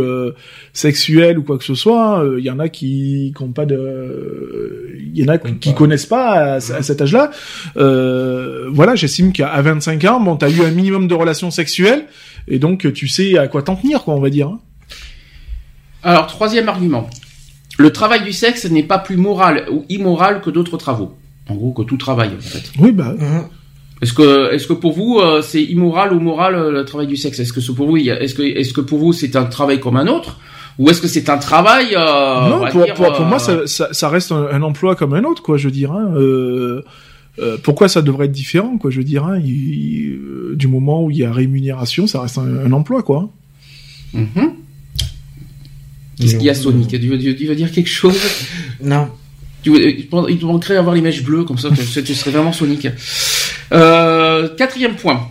sexuelle 0.72 1.38
ou 1.38 1.42
quoi 1.42 1.58
que 1.58 1.64
ce 1.64 1.74
soit. 1.74 2.24
Il 2.38 2.44
y 2.44 2.50
en 2.50 2.58
a 2.58 2.68
qui 2.68 3.34
n'ont 3.40 3.52
pas 3.52 3.66
de, 3.66 4.94
il 4.98 5.18
y 5.18 5.24
en 5.24 5.28
a 5.28 5.38
qui 5.38 5.74
connaissent 5.74 6.06
pas 6.06 6.54
à, 6.54 6.60
cet 6.60 7.02
âge-là. 7.02 7.30
voilà, 7.74 8.94
j'estime 8.94 9.32
qu'à 9.32 9.60
25 9.60 10.04
ans, 10.04 10.20
bon, 10.20 10.36
t'as 10.36 10.50
eu 10.50 10.62
un 10.62 10.70
minimum 10.70 11.08
de 11.08 11.14
relations 11.14 11.50
sexuelles 11.50 12.06
et 12.48 12.58
donc 12.58 12.92
tu 12.92 13.08
sais 13.08 13.38
à 13.38 13.48
quoi 13.48 13.62
t'en 13.62 13.76
tenir, 13.76 14.04
quoi, 14.04 14.14
on 14.14 14.20
va 14.20 14.30
dire. 14.30 14.48
Hein. 14.48 14.60
Alors 16.02 16.26
troisième 16.26 16.68
argument, 16.68 17.08
le 17.78 17.90
travail 17.90 18.22
du 18.22 18.32
sexe 18.32 18.66
n'est 18.70 18.82
pas 18.82 18.98
plus 18.98 19.16
moral 19.16 19.66
ou 19.70 19.84
immoral 19.88 20.40
que 20.40 20.50
d'autres 20.50 20.76
travaux. 20.76 21.16
En 21.48 21.56
gros, 21.56 21.72
que 21.72 21.82
tout 21.82 21.98
travail, 21.98 22.30
en 22.38 22.40
fait. 22.40 22.72
Oui, 22.78 22.90
bah. 22.90 23.14
Mmh. 23.18 23.48
Est-ce 24.03 24.12
que, 24.12 24.53
est-ce 24.53 24.66
que 24.66 24.72
pour 24.72 24.92
vous 24.92 25.18
euh, 25.18 25.40
c'est 25.40 25.62
immoral 25.62 26.12
ou 26.12 26.20
moral 26.20 26.55
euh, 26.55 26.70
le 26.70 26.84
travail 26.84 27.07
du 27.07 27.16
sexe? 27.16 27.38
Est-ce 27.38 27.53
que 27.53 27.61
pour 27.72 27.86
vous, 27.86 27.97
est-ce 27.97 28.34
que, 28.34 28.42
est-ce 28.42 28.72
que 28.72 28.80
pour 28.80 28.99
vous 28.99 29.12
c'est 29.12 29.36
un 29.36 29.45
travail 29.45 29.80
comme 29.80 29.97
un 29.97 30.09
autre? 30.09 30.38
Ou 30.78 30.90
est-ce 30.90 31.01
que 31.01 31.07
c'est 31.07 31.28
un 31.28 31.38
travail 31.38 31.95
euh, 31.97 32.49
Non, 32.49 32.64
pour, 32.95 33.26
moi 33.26 33.38
ça, 33.38 33.61
ça, 33.66 34.09
reste 34.09 34.32
un, 34.32 34.61
emploi 34.62 34.97
comme 34.97 35.14
un 35.14 35.22
autre, 35.22 35.40
quoi. 35.40 35.57
Je 35.57 35.68
veux 35.68 35.72
dire. 35.72 35.92
Hein, 35.92 36.12
pourquoi 37.62 37.88
ça 37.88 38.03
devrait 38.03 38.26
être 38.26 38.32
différent, 38.32 38.76
quoi 38.78 38.90
Je 38.90 38.99
veux 38.99 39.05
dire. 39.05 39.24
Hein, 39.24 39.38
du 39.40 40.66
moment 40.66 41.05
où 41.05 41.12
il 41.12 41.18
y 41.18 41.24
a 41.24 41.32
rémunération, 41.32 42.09
ça 42.09 42.22
reste 42.22 42.38
un, 42.38 42.72
emploi, 42.72 43.05
quoi. 43.05 43.30
Mm-hmm. 44.16 44.51
Qu'est-ce 46.18 46.34
qu'il 46.34 46.47
y 46.47 46.51
a, 46.51 46.55
Sonic 46.55 46.88
tu 46.88 46.99
veux, 46.99 47.18
tu 47.18 47.47
veux 47.47 47.55
dire 47.55 47.70
quelque 47.70 47.88
chose? 47.88 48.18
Non. 48.82 49.09
Tu, 49.64 49.72
il 50.28 50.38
te 50.38 50.44
manquerait 50.44 50.76
avoir 50.76 50.94
l'image 50.94 51.24
bleue 51.24 51.44
comme 51.44 51.56
ça, 51.56 51.70
tu 51.70 52.14
serais 52.14 52.30
vraiment 52.30 52.52
Sonic. 52.52 52.86
Euh, 53.72 54.48
quatrième 54.56 54.94
point. 54.94 55.28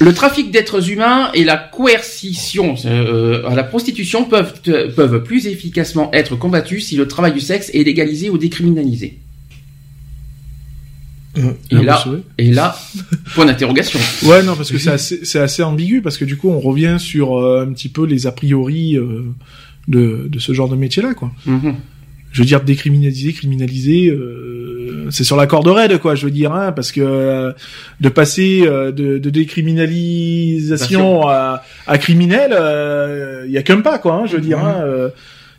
Le 0.00 0.14
trafic 0.14 0.52
d'êtres 0.52 0.90
humains 0.90 1.30
et 1.34 1.42
la 1.42 1.56
coercition 1.56 2.76
euh, 2.84 3.44
à 3.48 3.56
la 3.56 3.64
prostitution 3.64 4.24
peuvent, 4.24 4.54
peuvent 4.94 5.24
plus 5.24 5.48
efficacement 5.48 6.08
être 6.12 6.36
combattus 6.36 6.86
si 6.86 6.96
le 6.96 7.08
travail 7.08 7.32
du 7.32 7.40
sexe 7.40 7.68
est 7.74 7.82
légalisé 7.82 8.30
ou 8.30 8.38
décriminalisé. 8.38 9.18
Euh, 11.36 11.52
et, 11.70 11.82
là, 11.82 12.04
et 12.38 12.50
là, 12.52 12.78
point 13.34 13.44
d'interrogation. 13.44 13.98
Ouais, 14.22 14.44
non, 14.44 14.54
parce 14.54 14.70
que 14.70 14.78
c'est 14.78 14.90
assez, 14.90 15.38
assez, 15.38 15.64
ambigu, 15.64 16.00
parce 16.00 16.16
que 16.16 16.24
du 16.24 16.36
coup, 16.36 16.48
on 16.48 16.60
revient 16.60 16.96
sur 17.00 17.36
un 17.44 17.66
petit 17.72 17.88
peu 17.88 18.06
les 18.06 18.28
a 18.28 18.32
priori 18.32 18.96
de, 19.88 20.28
de 20.28 20.38
ce 20.38 20.52
genre 20.52 20.68
de 20.68 20.76
métier-là, 20.76 21.14
quoi. 21.14 21.32
Mm-hmm. 21.46 21.74
Je 22.32 22.42
veux 22.42 22.46
dire, 22.46 22.60
décriminaliser, 22.62 23.32
criminaliser, 23.32 24.12
c'est 25.10 25.24
sur 25.24 25.36
la 25.36 25.46
corde 25.46 25.68
raide 25.68 25.98
quoi 25.98 26.14
je 26.14 26.24
veux 26.24 26.30
dire 26.30 26.52
hein, 26.52 26.72
parce 26.72 26.92
que 26.92 27.00
euh, 27.00 27.52
de 28.00 28.08
passer 28.08 28.62
euh, 28.64 28.92
de, 28.92 29.18
de, 29.18 29.30
décriminalisation 29.30 31.28
à, 31.28 31.62
à 31.86 31.98
criminel 31.98 32.50
il 32.50 32.56
euh, 32.56 33.46
y 33.48 33.58
a 33.58 33.62
qu'un 33.62 33.80
pas 33.80 33.98
quoi 33.98 34.14
hein, 34.14 34.26
je 34.26 34.36
veux 34.36 34.42
dire 34.42 34.58
hein, 34.58 34.84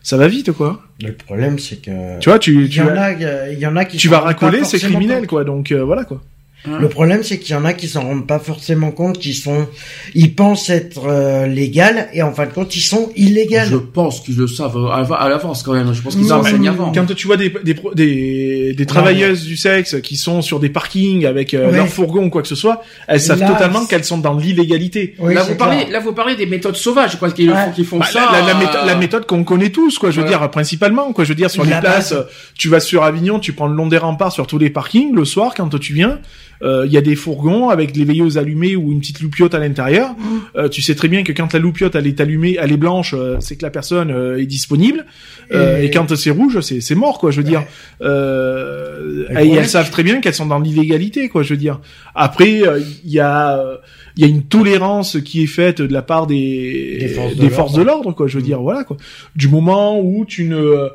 ça 0.01 0.17
va 0.17 0.27
vite 0.27 0.51
quoi. 0.51 0.81
Le 1.01 1.13
problème 1.13 1.59
c'est 1.59 1.81
que 1.81 2.19
tu 2.19 2.29
vois 2.29 2.39
tu 2.39 2.65
il 2.65 2.73
y, 2.73 2.81
en 2.81 2.95
a 2.95 3.11
il 3.51 3.59
y 3.59 3.65
en 3.65 3.75
a 3.75 3.85
qui 3.85 3.97
tu 3.97 4.07
vas 4.07 4.19
racoler 4.19 4.63
c'est 4.63 4.79
criminel 4.79 5.27
quoi 5.27 5.43
donc 5.43 5.71
voilà 5.71 6.03
quoi 6.03 6.21
le 6.65 6.89
problème, 6.89 7.23
c'est 7.23 7.39
qu'il 7.39 7.55
y 7.55 7.57
en 7.57 7.63
a 7.63 7.71
qui 7.71 7.87
s'en 7.87 8.01
rendent 8.01 8.27
pas 8.27 8.39
forcément 8.39 8.91
compte, 8.91 9.17
qui 9.17 9.33
sont, 9.33 9.67
ils 10.13 10.35
pensent 10.35 10.69
être 10.69 11.07
euh, 11.07 11.47
légal 11.47 12.09
et 12.13 12.21
en 12.21 12.33
fin 12.33 12.45
de 12.45 12.51
compte, 12.51 12.75
ils 12.75 12.81
sont 12.81 13.09
illégaux. 13.15 13.55
Je 13.65 13.77
pense 13.77 14.19
qu'ils 14.19 14.35
le 14.35 14.47
savent 14.47 14.77
à 14.91 15.29
l'avance 15.29 15.63
quand 15.63 15.73
même. 15.73 15.93
Je 15.93 16.01
pense 16.01 16.17
qu'ils 16.17 16.33
enseignent 16.33 16.67
avant. 16.67 16.91
Quand 16.91 17.05
tu 17.15 17.27
vois 17.27 17.37
des 17.37 17.53
des 17.63 17.75
des, 17.95 18.73
des 18.73 18.85
travailleuses 18.85 19.45
du 19.45 19.55
sexe 19.55 20.01
qui 20.01 20.17
sont 20.17 20.41
sur 20.41 20.59
des 20.59 20.69
parkings 20.69 21.25
avec 21.25 21.53
euh, 21.53 21.71
leur 21.71 21.87
fourgon 21.87 22.25
ou 22.25 22.29
quoi 22.29 22.41
que 22.41 22.47
ce 22.47 22.55
soit, 22.55 22.81
elles 23.07 23.21
savent 23.21 23.45
totalement 23.45 23.85
qu'elles 23.85 24.03
sont 24.03 24.17
dans 24.17 24.35
l'illégalité. 24.35 25.15
là 25.23 25.43
vous 25.43 25.55
parlez, 25.55 25.85
là 25.89 25.99
vous 25.99 26.13
parlez 26.13 26.35
des 26.35 26.45
méthodes 26.45 26.75
sauvages, 26.75 27.17
quoi, 27.17 27.31
qui, 27.31 27.47
font 27.85 27.99
bah, 27.99 28.05
ça. 28.05 28.29
La, 28.31 28.41
la, 28.41 28.85
la, 28.85 28.95
méthode, 28.95 29.25
qu'on 29.25 29.45
connaît 29.45 29.69
tous, 29.69 29.97
quoi. 29.97 30.11
Je 30.11 30.19
veux 30.19 30.27
dire, 30.27 30.49
principalement, 30.51 31.13
quoi. 31.13 31.23
Je 31.23 31.29
veux 31.29 31.35
dire, 31.35 31.49
sur 31.49 31.63
les 31.63 31.79
places, 31.79 32.13
tu 32.55 32.67
vas 32.67 32.81
sur 32.81 33.03
Avignon, 33.03 33.39
tu 33.39 33.53
prends 33.53 33.67
le 33.67 33.75
long 33.75 33.87
des 33.87 33.97
remparts 33.97 34.33
sur 34.33 34.45
tous 34.45 34.57
les 34.57 34.69
parkings 34.69 35.15
le 35.15 35.25
soir 35.25 35.53
quand 35.55 35.69
tu 35.79 35.93
viens 35.93 36.19
il 36.61 36.91
y 36.91 36.97
a 36.97 37.01
des 37.01 37.15
fourgons 37.15 37.69
avec 37.69 37.95
les 37.95 38.05
veilleuses 38.05 38.37
allumées 38.37 38.75
ou 38.75 38.91
une 38.91 38.99
petite 38.99 39.21
loupiote 39.21 39.53
à 39.53 39.59
l'intérieur. 39.59 40.11
Mmh. 40.11 40.39
Euh, 40.55 40.69
tu 40.69 40.81
sais 40.81 40.95
très 40.95 41.07
bien 41.07 41.23
que 41.23 41.31
quand 41.31 41.53
la 41.53 41.59
loupiote 41.59 41.95
elle 41.95 42.07
est 42.07 42.19
allumée, 42.19 42.57
elle 42.59 42.71
est 42.71 42.77
blanche, 42.77 43.13
euh, 43.17 43.37
c'est 43.39 43.55
que 43.55 43.63
la 43.63 43.69
personne 43.69 44.09
est 44.37 44.45
disponible. 44.45 45.05
Et... 45.51 45.89
quand 45.91 46.15
c'est 46.15 46.29
rouge, 46.29 46.59
c'est 46.61 46.81
c'est 46.81 46.95
mort 46.95 47.19
quoi. 47.19 47.31
Je 47.31 47.37
veux 47.37 47.47
dire. 47.47 47.63
et 48.01 49.49
elles 49.51 49.69
savent 49.69 49.91
très 49.91 50.03
bien 50.03 50.21
qu'elles 50.21 50.33
sont 50.33 50.45
dans 50.45 50.59
l'illégalité 50.59 51.29
quoi. 51.29 51.43
Je 51.43 51.53
veux 51.53 51.59
dire. 51.59 51.79
Après, 52.15 52.61
il 53.03 53.11
y 53.11 53.19
a 53.19 53.79
il 54.17 54.23
y 54.23 54.25
a 54.25 54.29
une 54.29 54.43
tolérance 54.43 55.17
qui 55.23 55.43
est 55.43 55.47
faite 55.47 55.81
de 55.81 55.93
la 55.93 56.01
part 56.01 56.27
des 56.27 57.15
des 57.37 57.49
forces 57.49 57.73
de 57.73 57.81
l'ordre 57.81 58.11
quoi. 58.11 58.27
Je 58.27 58.35
veux 58.37 58.43
mmh. 58.43 58.45
dire 58.45 58.61
voilà 58.61 58.83
quoi. 58.83 58.97
Du 59.35 59.47
moment 59.47 59.99
où 59.99 60.25
tu 60.25 60.45
ne 60.45 60.89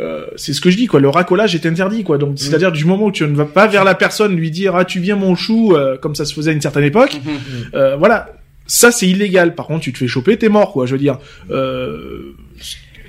euh, 0.00 0.26
c'est 0.36 0.52
ce 0.52 0.60
que 0.60 0.70
je 0.70 0.76
dis 0.76 0.86
quoi. 0.86 1.00
Le 1.00 1.08
racolage 1.08 1.54
est 1.54 1.66
interdit 1.66 2.04
quoi. 2.04 2.18
Donc 2.18 2.34
c'est 2.36 2.54
à 2.54 2.58
dire 2.58 2.70
du 2.70 2.84
moment 2.84 3.06
où 3.06 3.12
tu 3.12 3.24
ne 3.24 3.34
vas 3.34 3.46
pas 3.46 3.66
vers 3.66 3.82
la 3.84 3.94
personne 3.94 4.36
lui 4.36 4.50
dire 4.50 4.76
ah 4.76 4.84
tu 4.84 5.00
viens 5.00 5.16
mon 5.16 5.34
chou 5.34 5.74
euh, 5.74 5.96
comme 5.98 6.14
ça 6.14 6.24
se 6.24 6.32
faisait 6.34 6.50
à 6.50 6.54
une 6.54 6.60
certaine 6.60 6.84
époque 6.84 7.20
mhm. 7.24 7.32
euh, 7.74 7.96
voilà. 7.96 8.28
Ça 8.66 8.92
c'est 8.92 9.08
illégal. 9.08 9.54
Par 9.54 9.66
contre 9.66 9.80
tu 9.80 9.92
te 9.92 9.98
fais 9.98 10.06
choper 10.06 10.36
t'es 10.38 10.48
mort 10.48 10.72
quoi. 10.72 10.86
Je 10.86 10.92
veux 10.92 10.98
dire 10.98 11.18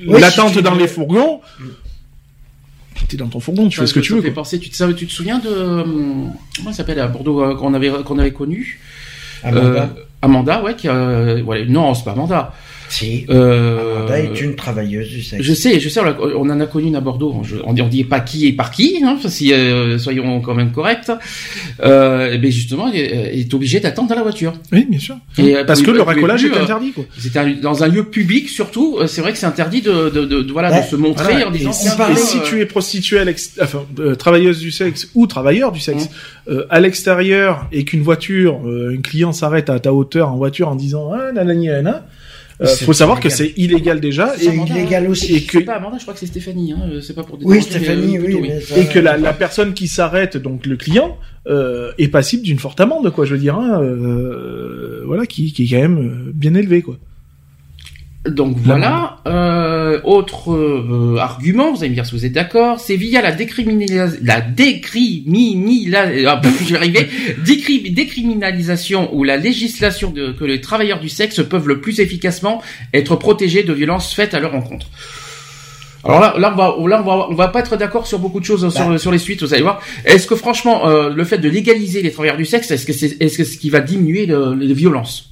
l'attente 0.01 0.57
dans 0.59 0.75
les 0.75 0.87
fourgons 0.87 1.41
t'es 3.07 3.17
dans 3.17 3.27
ton 3.27 3.39
fourgon 3.39 3.69
tu 3.69 3.79
fais 3.79 3.87
ce 3.87 3.93
que 3.93 3.99
tu 3.99 4.13
veux 4.13 4.33
penser, 4.33 4.59
tu, 4.59 4.69
te, 4.69 4.91
tu 4.91 5.07
te 5.07 5.11
souviens 5.11 5.39
de 5.39 5.83
comment 6.57 6.71
ça 6.71 6.73
s'appelle 6.73 6.99
à 6.99 7.07
Bordeaux 7.07 7.55
qu'on 7.55 7.73
avait 7.73 7.91
qu'on 8.05 8.19
avait 8.19 8.31
connu? 8.31 8.79
Amanda. 9.43 9.89
Amanda 10.21 10.63
ouais 10.63 10.75
qui 10.75 10.89
ouais 10.89 11.65
non 11.65 11.93
c'est 11.93 12.03
pas 12.03 12.11
Amanda 12.11 12.53
Si. 12.89 13.25
Euh, 13.29 13.97
Amanda 13.97 14.19
est 14.19 14.41
une 14.41 14.55
travailleuse 14.55 15.09
du 15.09 15.21
sexe. 15.21 15.43
Je 15.43 15.53
sais, 15.53 15.79
je 15.79 15.89
sais, 15.89 16.01
on 16.01 16.49
en 16.49 16.59
a 16.59 16.65
connu 16.65 16.87
une 16.87 16.95
à 16.95 17.01
Bordeaux. 17.01 17.41
On 17.63 17.73
ne 17.73 17.89
dit 17.89 18.03
pas 18.03 18.19
qui 18.19 18.47
est 18.47 18.53
par 18.53 18.71
qui, 18.71 19.01
hein, 19.03 19.17
si, 19.27 19.53
euh, 19.53 19.97
soyons 19.97 20.41
quand 20.41 20.55
même 20.55 20.71
corrects. 20.71 21.11
Euh, 21.83 22.37
mais 22.41 22.51
justement, 22.51 22.91
elle 22.91 23.39
est 23.39 23.53
obligée 23.53 23.79
d'attendre 23.79 24.09
dans 24.09 24.15
la 24.15 24.23
voiture. 24.23 24.53
Oui, 24.71 24.85
bien 24.89 24.99
sûr. 24.99 25.17
Et, 25.37 25.55
euh, 25.55 25.63
Parce 25.63 25.81
que 25.81 25.91
le 25.91 26.01
racolage 26.01 26.45
est 26.45 26.57
interdit. 26.57 26.91
Quoi. 26.91 27.05
C'était 27.17 27.55
dans 27.55 27.83
un 27.83 27.87
lieu 27.87 28.03
public 28.05 28.49
surtout. 28.49 28.99
C'est 29.07 29.21
vrai 29.21 29.31
que 29.31 29.37
c'est 29.37 29.45
interdit 29.45 29.81
de, 29.81 30.09
de, 30.09 30.25
de, 30.25 30.51
voilà, 30.51 30.81
de 30.81 30.85
se 30.85 30.95
montrer 30.95 31.43
en 31.43 31.51
disant. 31.51 31.71
Et, 31.71 32.15
si 32.15 32.41
tu 32.41 32.59
es 32.59 32.65
prostituée, 32.65 33.19
enfin, 33.61 33.85
travailleuse 34.17 34.59
du 34.59 34.71
sexe 34.71 35.09
ou 35.15 35.27
travailleur 35.27 35.71
du 35.71 35.79
sexe, 35.79 36.09
mmh. 36.49 36.53
à 36.69 36.79
l'extérieur 36.79 37.67
et 37.71 37.83
qu'une 37.85 38.01
voiture, 38.01 38.61
un 38.65 39.01
client 39.01 39.31
s'arrête 39.31 39.69
à 39.69 39.79
ta 39.79 39.93
hauteur 39.93 40.29
en 40.29 40.37
voiture 40.37 40.69
en 40.69 40.75
disant 40.75 41.11
ah 41.13 41.31
nanani 41.31 41.67
nanana 41.67 42.05
euh, 42.61 42.67
faut 42.67 42.93
savoir 42.93 43.19
que 43.19 43.29
c'est 43.29 43.53
illégal 43.55 44.01
déjà. 44.01 44.33
C'est 44.37 44.55
illégal 44.55 45.07
aussi. 45.07 45.35
Et 45.35 45.43
que... 45.43 45.59
pas 45.59 45.75
Amanda, 45.75 45.97
je 45.97 46.03
crois 46.03 46.13
que 46.13 46.19
c'est 46.19 46.25
Stéphanie. 46.25 46.73
Hein. 46.73 46.89
Euh, 46.91 47.01
c'est 47.01 47.13
pas 47.13 47.23
pour. 47.23 47.39
Oui, 47.43 47.61
Stéphanie, 47.61 48.17
euh, 48.17 48.23
oui. 48.25 48.51
Et 48.75 48.85
que 48.85 48.99
la, 48.99 49.17
la, 49.17 49.33
personne 49.33 49.73
qui 49.73 49.87
s'arrête, 49.87 50.35
donc 50.35 50.65
le 50.65 50.75
client, 50.75 51.17
euh, 51.47 51.93
est 51.97 52.09
passible 52.09 52.43
d'une 52.43 52.59
forte 52.59 52.81
amende, 52.81 53.09
quoi. 53.11 53.25
Je 53.25 53.33
veux 53.33 53.39
dire, 53.39 53.55
hein, 53.55 53.81
euh, 53.81 55.03
voilà, 55.05 55.25
qui, 55.25 55.53
qui 55.53 55.63
est 55.63 55.69
quand 55.69 55.81
même 55.81 56.31
bien 56.33 56.53
élevé, 56.53 56.81
quoi. 56.81 56.97
Donc 58.29 58.57
voilà. 58.57 59.17
Euh, 59.27 59.99
autre 60.03 60.53
euh, 60.53 61.17
argument, 61.19 61.71
vous 61.71 61.79
allez 61.79 61.89
me 61.89 61.95
dire 61.95 62.05
si 62.05 62.13
vous 62.13 62.25
êtes 62.25 62.31
d'accord, 62.31 62.79
c'est 62.79 62.95
via 62.95 63.21
la 63.21 63.31
décriminalisation, 63.31 64.19
la 64.23 64.41
décriminalisation 67.89 69.13
ou 69.13 69.23
la 69.23 69.37
législation 69.37 70.11
de, 70.11 70.31
que 70.31 70.45
les 70.45 70.61
travailleurs 70.61 70.99
du 70.99 71.09
sexe 71.09 71.43
peuvent 71.43 71.67
le 71.67 71.81
plus 71.81 71.99
efficacement 71.99 72.61
être 72.93 73.15
protégés 73.15 73.63
de 73.63 73.73
violences 73.73 74.13
faites 74.13 74.33
à 74.33 74.39
leur 74.39 74.55
encontre. 74.55 74.87
Alors 76.03 76.19
là, 76.21 76.35
là, 76.37 76.53
on 76.53 76.55
va, 76.55 76.75
là, 76.87 77.01
on 77.01 77.05
va, 77.05 77.27
on 77.29 77.35
va 77.35 77.49
pas 77.49 77.59
être 77.59 77.75
d'accord 77.75 78.07
sur 78.07 78.19
beaucoup 78.19 78.39
de 78.39 78.45
choses 78.45 78.73
sur, 78.73 78.87
bah. 78.87 78.97
sur 78.97 79.11
les 79.11 79.17
suites. 79.17 79.43
Vous 79.43 79.53
allez 79.53 79.63
voir. 79.63 79.81
Est-ce 80.05 80.27
que 80.27 80.35
franchement, 80.35 80.87
euh, 80.87 81.09
le 81.09 81.23
fait 81.25 81.39
de 81.39 81.49
légaliser 81.49 82.01
les 82.01 82.11
travailleurs 82.11 82.37
du 82.37 82.45
sexe, 82.45 82.71
est-ce 82.71 82.85
que 82.85 82.93
c'est, 82.93 83.21
est-ce 83.21 83.37
que 83.37 83.43
ce 83.43 83.57
qui 83.57 83.69
va 83.69 83.81
diminuer 83.81 84.25
les 84.25 84.73
violences? 84.73 85.28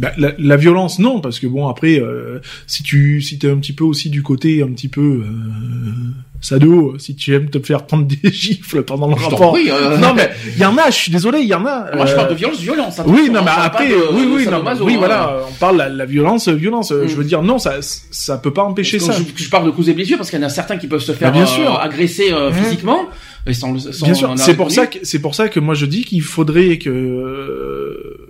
Bah, 0.00 0.12
la, 0.16 0.32
la, 0.38 0.56
violence 0.56 0.98
non 0.98 1.20
parce 1.20 1.38
que 1.38 1.46
bon 1.46 1.68
après 1.68 2.00
euh, 2.00 2.40
si 2.66 2.82
tu 2.82 3.20
si 3.20 3.38
t'es 3.38 3.50
un 3.50 3.58
petit 3.58 3.74
peu 3.74 3.84
aussi 3.84 4.08
du 4.08 4.22
côté 4.22 4.62
un 4.62 4.68
petit 4.68 4.88
peu 4.88 5.00
euh, 5.02 5.24
sado 6.40 6.94
si 6.98 7.14
tu 7.14 7.34
aimes 7.34 7.50
te 7.50 7.58
faire 7.58 7.84
prendre 7.84 8.06
des 8.06 8.18
gifles 8.32 8.82
pendant 8.82 9.08
le 9.08 9.14
rapport 9.14 9.54
euh... 9.54 9.98
non 9.98 10.14
mais 10.14 10.30
il 10.56 10.58
y 10.58 10.64
en 10.64 10.78
a 10.78 10.88
je 10.88 10.96
suis 10.96 11.12
désolé 11.12 11.40
il 11.40 11.48
y 11.48 11.54
en 11.54 11.66
a 11.66 11.94
moi 11.94 12.06
je 12.06 12.14
parle 12.14 12.30
de 12.30 12.34
violence 12.34 12.60
violence 12.60 13.00
oui 13.04 13.28
non 13.30 13.42
mais 13.44 13.50
après 13.54 13.92
oui 14.14 14.26
oui 14.32 14.46
non, 14.46 14.64
oui 14.80 14.96
voilà 14.96 15.40
on 15.46 15.52
parle 15.54 15.76
la, 15.76 15.90
la 15.90 16.06
violence 16.06 16.48
violence 16.48 16.88
je 16.90 17.14
veux 17.14 17.24
mm. 17.24 17.26
dire 17.26 17.42
non 17.42 17.58
ça 17.58 17.74
ça 17.82 18.38
peut 18.38 18.54
pas 18.54 18.62
empêcher 18.62 19.00
ça 19.00 19.12
je, 19.12 19.44
je, 19.44 19.50
parle 19.50 19.66
de 19.66 19.70
coups 19.70 19.88
et 19.88 19.92
blessures 19.92 20.16
parce 20.16 20.30
qu'il 20.30 20.40
y 20.40 20.42
en 20.42 20.46
a 20.46 20.50
certains 20.50 20.78
qui 20.78 20.86
peuvent 20.86 21.02
se 21.02 21.12
faire 21.12 21.30
bien 21.30 21.44
sûr. 21.44 21.78
agresser 21.78 22.32
mm. 22.32 22.54
physiquement 22.54 23.00
et 23.46 23.52
sans, 23.52 23.78
sans 23.78 24.06
bien 24.06 24.14
sûr 24.14 24.32
c'est 24.36 24.56
pour 24.56 24.70
ça 24.70 24.86
que 24.86 24.98
c'est 25.02 25.18
pour 25.18 25.34
ça 25.34 25.50
que 25.50 25.60
moi 25.60 25.74
je 25.74 25.84
dis 25.84 26.04
qu'il 26.04 26.22
faudrait 26.22 26.78
que 26.78 28.29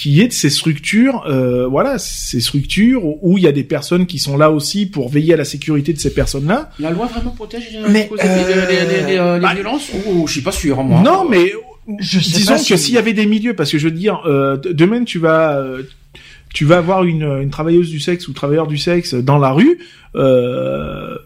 qui 0.00 0.22
est 0.22 0.28
de 0.28 0.32
ces 0.32 0.48
structures, 0.48 1.26
euh, 1.26 1.66
voilà, 1.66 1.98
ces 1.98 2.40
structures 2.40 3.02
où 3.22 3.36
il 3.36 3.44
y 3.44 3.46
a 3.46 3.52
des 3.52 3.64
personnes 3.64 4.06
qui 4.06 4.18
sont 4.18 4.38
là 4.38 4.50
aussi 4.50 4.86
pour 4.86 5.10
veiller 5.10 5.34
à 5.34 5.36
la 5.36 5.44
sécurité 5.44 5.92
de 5.92 5.98
ces 5.98 6.14
personnes-là. 6.14 6.70
La 6.78 6.90
loi 6.90 7.04
vraiment 7.04 7.32
protège 7.32 7.64
euh, 7.74 7.86
mais, 7.86 8.08
les, 8.16 9.18
euh, 9.18 9.38
bah, 9.38 9.52
violences 9.52 9.90
ou 10.06 10.26
je 10.26 10.32
suis 10.32 10.40
pas 10.40 10.52
sûr 10.52 10.82
moi. 10.82 11.02
Non, 11.02 11.28
mais 11.28 11.52
je 11.98 12.18
disons 12.18 12.56
que 12.56 12.78
s'il 12.78 12.94
y 12.94 12.96
avait 12.96 13.12
des 13.12 13.26
milieux, 13.26 13.52
parce 13.52 13.70
que 13.70 13.76
je 13.76 13.88
veux 13.88 13.94
dire, 13.94 14.22
euh, 14.24 14.56
demain 14.56 15.04
tu 15.04 15.18
vas 15.18 15.58
euh, 15.58 15.82
tu 16.54 16.64
vas 16.64 16.78
avoir 16.78 17.04
une, 17.04 17.24
une 17.42 17.50
travailleuse 17.50 17.90
du 17.90 18.00
sexe 18.00 18.26
ou 18.26 18.32
travailleur 18.32 18.68
du 18.68 18.78
sexe 18.78 19.12
dans 19.12 19.36
la 19.36 19.50
rue. 19.50 19.80
Euh, 20.14 21.18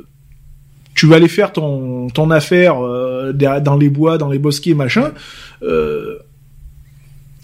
tu 0.97 1.07
vas 1.07 1.15
aller 1.15 1.29
faire 1.29 1.53
ton, 1.53 2.09
ton 2.09 2.33
affaire 2.33 2.75
dans 3.33 3.77
les 3.77 3.89
bois, 3.89 4.19
dans 4.19 4.31
les 4.31 4.41
bosquets, 4.41 4.75
machin. 4.75 5.13
Euh, 5.63 6.19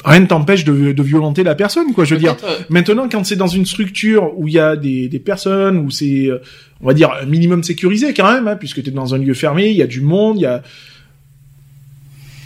rien 0.04 0.20
ne 0.20 0.26
t'empêche 0.26 0.64
de, 0.64 0.92
de, 0.92 1.02
violenter 1.02 1.42
la 1.42 1.54
personne, 1.54 1.92
quoi. 1.92 2.04
Je 2.04 2.14
veux 2.14 2.20
dire. 2.20 2.36
Maintenant, 2.68 3.08
quand 3.10 3.24
c'est 3.24 3.36
dans 3.36 3.46
une 3.46 3.66
structure 3.66 4.32
où 4.36 4.48
il 4.48 4.54
y 4.54 4.58
a 4.58 4.76
des, 4.76 5.08
des 5.08 5.18
personnes, 5.18 5.78
où 5.78 5.90
c'est, 5.90 6.26
euh, 6.26 6.38
on 6.80 6.86
va 6.86 6.94
dire, 6.94 7.10
un 7.20 7.26
minimum 7.26 7.62
sécurisé 7.62 8.14
quand 8.14 8.32
même, 8.32 8.48
hein, 8.48 8.56
puisque 8.56 8.82
tu 8.82 8.90
es 8.90 8.92
dans 8.92 9.14
un 9.14 9.18
lieu 9.18 9.34
fermé, 9.34 9.68
il 9.70 9.76
y 9.76 9.82
a 9.82 9.86
du 9.86 10.00
monde, 10.00 10.38
il 10.38 10.42
y 10.42 10.46
a, 10.46 10.62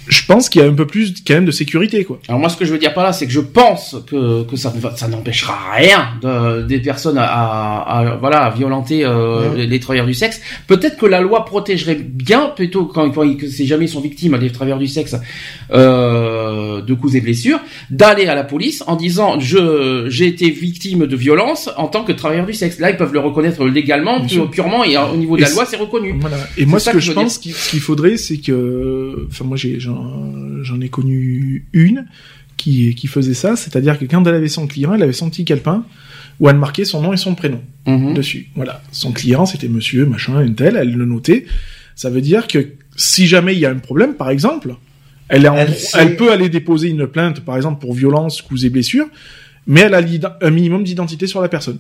je 0.07 0.25
pense 0.27 0.49
qu'il 0.49 0.61
y 0.61 0.65
a 0.65 0.69
un 0.69 0.75
peu 0.75 0.87
plus 0.87 1.15
quand 1.27 1.35
même 1.35 1.45
de 1.45 1.51
sécurité 1.51 2.05
quoi. 2.05 2.19
Alors 2.29 2.39
moi 2.39 2.49
ce 2.49 2.57
que 2.57 2.65
je 2.65 2.73
veux 2.73 2.79
dire 2.79 2.93
par 2.93 3.05
là 3.05 3.13
c'est 3.13 3.27
que 3.27 3.33
je 3.33 3.41
pense 3.41 3.97
que, 4.07 4.43
que 4.45 4.57
ça 4.57 4.73
ça 4.97 5.09
n'empêchera 5.09 5.57
rien 5.75 6.09
de, 6.21 6.63
des 6.63 6.81
personnes 6.81 7.19
à, 7.19 7.25
à, 7.25 8.17
voilà 8.17 8.45
à 8.45 8.51
violenter 8.51 9.05
euh, 9.05 9.55
les, 9.55 9.81
travailleurs 9.81 10.07
du 10.07 10.15
sexe. 10.15 10.41
Peut-être 10.67 10.97
que 10.97 11.07
la 11.07 11.21
loi 11.21 11.45
protégerait 11.45 11.95
bien 11.95 12.53
plutôt 12.55 12.85
quand, 12.85 13.11
quand 13.11 13.25
si 13.49 13.67
jamais 13.67 13.87
ils 13.87 13.89
sont 13.89 14.01
victimes 14.01 14.39
des 14.39 14.51
travailleurs 14.51 14.79
du 14.79 14.89
sexe 14.89 15.17
euh, 15.73 16.34
de 16.83 16.95
coups 16.95 17.15
et 17.15 17.21
blessures 17.21 17.61
d'aller 17.91 18.27
à 18.27 18.35
la 18.35 18.45
police 18.45 18.83
en 18.87 18.97
disant 18.97 19.41
je 19.41 20.07
j'ai 20.09 20.27
été 20.27 20.51
victime 20.51 21.07
de 21.07 21.17
violence 21.17 21.71
en 21.77 21.89
tant 21.89 22.05
que 22.05 22.13
travailleur 22.13 22.47
du 22.47 22.55
sexe. 22.55 22.79
Là 22.79 22.91
ils 22.91 22.97
peuvent 22.97 23.13
le 23.13 23.21
reconnaître 23.21 23.65
légalement 23.67 24.21
purement 24.51 24.85
et 24.85 24.97
au 24.97 25.17
niveau 25.17 25.37
de 25.37 25.43
la 25.43 25.51
loi 25.51 25.67
c'est 25.67 25.77
reconnu. 25.77 26.15
Voilà. 26.21 26.39
Et 26.57 26.67
moi 26.67 26.79
ce 26.79 26.91
que, 26.91 27.01
je 27.01 27.13
pense 27.13 27.39
qu'il 27.39 27.81
faudrait 27.81 28.17
c'est 28.17 28.39
que 28.39 29.27
enfin 29.31 29.45
moi 29.45 29.57
j'en 29.57 30.81
ai 30.81 30.89
connu 30.89 31.67
une 31.73 32.07
qui, 32.57 32.95
qui 32.95 33.07
faisait 33.07 33.35
ça, 33.35 33.57
c'est-à-dire 33.57 33.99
que 33.99 34.05
quand 34.05 34.25
elle 34.27 34.35
avait 34.35 34.49
son 34.49 34.67
client, 34.67 34.95
elle 34.95 35.03
avait 35.03 35.13
son 35.13 35.29
petit 35.29 35.45
calepin 35.45 35.85
où 36.41 36.49
elle 36.49 36.57
marquait 36.57 36.85
son 36.85 37.01
nom 37.01 37.13
et 37.13 37.17
son 37.17 37.35
prénom 37.35 37.61
mhm. 37.87 38.15
dessus. 38.15 38.49
Voilà, 38.55 38.83
son 38.91 39.13
client 39.13 39.47
c'était 39.47 39.69
monsieur, 39.69 40.07
machin, 40.07 40.41
une 40.41 40.55
telle, 40.55 40.77
elle 40.77 40.93
le 40.93 41.05
notait. 41.05 41.47
Ça 41.95 42.11
veut 42.11 42.21
dire 42.21 42.47
que 42.47 42.73
si 42.97 43.27
jamais 43.27 43.55
il 43.55 43.61
y 43.61 43.67
a 43.67 43.71
un 43.71 43.79
problème, 43.79 44.15
par 44.15 44.31
exemple, 44.31 44.77
elle, 45.29 45.51
elle, 45.95 46.17
peut 46.17 46.33
aller 46.33 46.49
déposer 46.49 46.89
une 46.89 47.07
plainte, 47.07 47.41
par 47.41 47.57
exemple 47.57 47.81
pour 47.81 47.95
violence, 47.95 48.43
coups 48.43 48.65
et 48.65 48.71
blessures, 48.71 49.07
mais 49.67 49.83
elle 49.83 49.95
a 49.95 50.03
un 50.43 50.51
minimum 50.51 50.85
d'identité 50.85 51.27
sur 51.27 51.41
la 51.41 51.49
personne. 51.49 51.79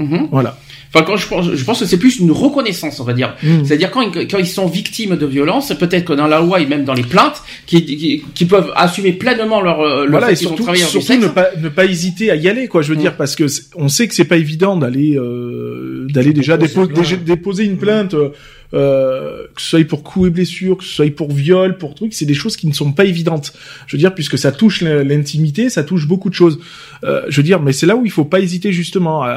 Mhm. 0.00 0.28
Voilà. 0.32 0.56
Enfin, 0.92 1.04
quand 1.04 1.16
je 1.16 1.28
pense, 1.28 1.52
je 1.52 1.64
pense 1.64 1.78
que 1.78 1.86
c'est 1.86 1.98
plus 1.98 2.18
une 2.18 2.32
reconnaissance, 2.32 2.98
on 3.00 3.04
va 3.04 3.12
dire. 3.12 3.36
Mhm. 3.42 3.64
C'est-à-dire 3.64 3.90
quand, 3.90 4.10
quand 4.28 4.38
ils 4.38 4.46
sont 4.46 4.66
victimes 4.66 5.16
de 5.16 5.26
violences, 5.26 5.72
peut-être 5.74 6.06
que 6.06 6.14
dans 6.14 6.26
la 6.26 6.40
loi 6.40 6.60
et 6.60 6.66
même 6.66 6.84
dans 6.84 6.94
les 6.94 7.02
plaintes, 7.02 7.42
qui, 7.66 8.24
qui, 8.34 8.44
peuvent 8.46 8.72
assumer 8.74 9.12
pleinement 9.12 9.60
leur 9.60 9.80
euh, 9.80 10.04
le 10.04 10.10
voilà, 10.10 10.32
et 10.32 10.36
surtout, 10.36 10.66
surtout 10.74 11.18
ne 11.18 11.28
pas 11.28 11.48
ne 11.60 11.68
pas 11.68 11.84
hésiter 11.84 12.30
à 12.30 12.36
y 12.36 12.48
aller, 12.48 12.66
quoi. 12.66 12.82
Je 12.82 12.88
veux 12.88 12.96
mhm. 12.96 13.02
dire 13.02 13.16
parce 13.16 13.36
que 13.36 13.44
on 13.76 13.88
sait 13.88 14.08
que 14.08 14.14
c'est 14.14 14.24
pas 14.24 14.38
évident 14.38 14.76
d'aller 14.76 15.16
euh, 15.16 16.06
d'aller 16.10 16.32
déjà 16.32 16.56
déposer 16.56 17.64
une 17.64 17.76
plainte. 17.76 18.14
Euh, 18.14 18.30
euh, 18.72 19.46
que 19.54 19.60
ce 19.60 19.68
soit 19.68 19.84
pour 19.84 20.02
coups 20.02 20.28
et 20.28 20.30
blessures, 20.30 20.78
que 20.78 20.84
ce 20.84 20.90
soit 20.90 21.14
pour 21.14 21.32
viol, 21.32 21.76
pour 21.76 21.94
trucs, 21.94 22.14
c'est 22.14 22.26
des 22.26 22.34
choses 22.34 22.56
qui 22.56 22.66
ne 22.66 22.72
sont 22.72 22.92
pas 22.92 23.04
évidentes. 23.04 23.52
Je 23.86 23.96
veux 23.96 24.00
dire, 24.00 24.14
puisque 24.14 24.38
ça 24.38 24.52
touche 24.52 24.82
l'intimité, 24.82 25.70
ça 25.70 25.82
touche 25.82 26.06
beaucoup 26.06 26.30
de 26.30 26.34
choses. 26.34 26.60
Euh, 27.04 27.22
je 27.28 27.36
veux 27.36 27.42
dire, 27.42 27.60
mais 27.60 27.72
c'est 27.72 27.86
là 27.86 27.96
où 27.96 28.04
il 28.04 28.10
faut 28.10 28.24
pas 28.24 28.40
hésiter 28.40 28.72
justement 28.72 29.22
à, 29.22 29.28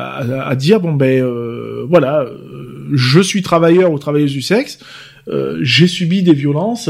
à, 0.46 0.56
dire 0.56 0.80
bon 0.80 0.94
ben 0.94 1.24
euh, 1.24 1.86
voilà, 1.90 2.22
euh, 2.22 2.90
je 2.94 3.20
suis 3.20 3.42
travailleur 3.42 3.92
ou 3.92 4.00
travailleuse 4.00 4.32
du 4.32 4.42
sexe, 4.42 4.80
euh, 5.28 5.58
j'ai 5.62 5.88
subi 5.88 6.24
des 6.24 6.34
violences 6.34 6.90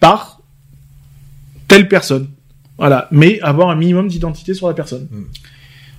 par 0.00 0.40
telle 1.68 1.88
personne. 1.88 2.28
Voilà, 2.78 3.06
mais 3.12 3.38
avoir 3.42 3.68
un 3.70 3.76
minimum 3.76 4.08
d'identité 4.08 4.54
sur 4.54 4.66
la 4.66 4.74
personne. 4.74 5.06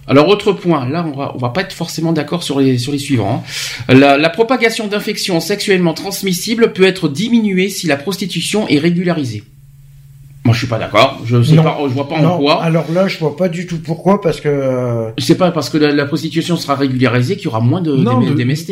Alors 0.08 0.28
autre 0.28 0.52
point, 0.52 0.88
là 0.90 1.06
on 1.08 1.18
va 1.18 1.32
on 1.36 1.38
va 1.38 1.50
pas 1.50 1.62
être 1.62 1.74
forcément 1.74 2.12
d'accord 2.12 2.44
sur 2.44 2.60
les 2.60 2.78
sur 2.78 2.92
les 2.92 2.98
suivants. 2.98 3.44
Hein. 3.90 3.94
La, 3.94 4.18
la, 4.18 4.30
propagation 4.30 4.88
d'infections 4.88 5.40
sexuellement 5.40 5.94
transmissibles 5.94 6.74
peut 6.74 6.84
être 6.84 7.08
diminuée 7.08 7.70
si 7.70 7.88
la 7.88 7.96
prostitution 7.96 8.68
est 8.68 8.80
régularisée. 8.80 9.44
Moi 10.46 10.54
je 10.54 10.60
suis 10.60 10.68
pas 10.68 10.78
d'accord, 10.78 11.22
je 11.26 11.42
sais 11.42 11.56
pas, 11.56 11.78
je 11.84 11.94
vois 11.94 12.10
pas 12.10 12.16
en 12.16 12.38
quoi. 12.38 12.62
Alors 12.62 12.92
là 12.94 13.08
je 13.08 13.18
vois 13.18 13.38
pas 13.38 13.48
du 13.48 13.66
tout 13.66 13.80
pourquoi 13.80 14.20
parce 14.20 14.42
que. 14.42 14.50
Euh, 14.50 15.10
c'est 15.18 15.38
pas 15.38 15.52
parce 15.52 15.70
que 15.70 15.78
la, 15.78 16.06
prostitution 16.06 16.58
sera 16.58 16.76
régularisée 16.76 17.38
qu'il 17.38 17.46
y 17.46 17.48
aura 17.48 17.62
moins 17.62 17.80
de 17.80 17.96
non, 17.96 18.20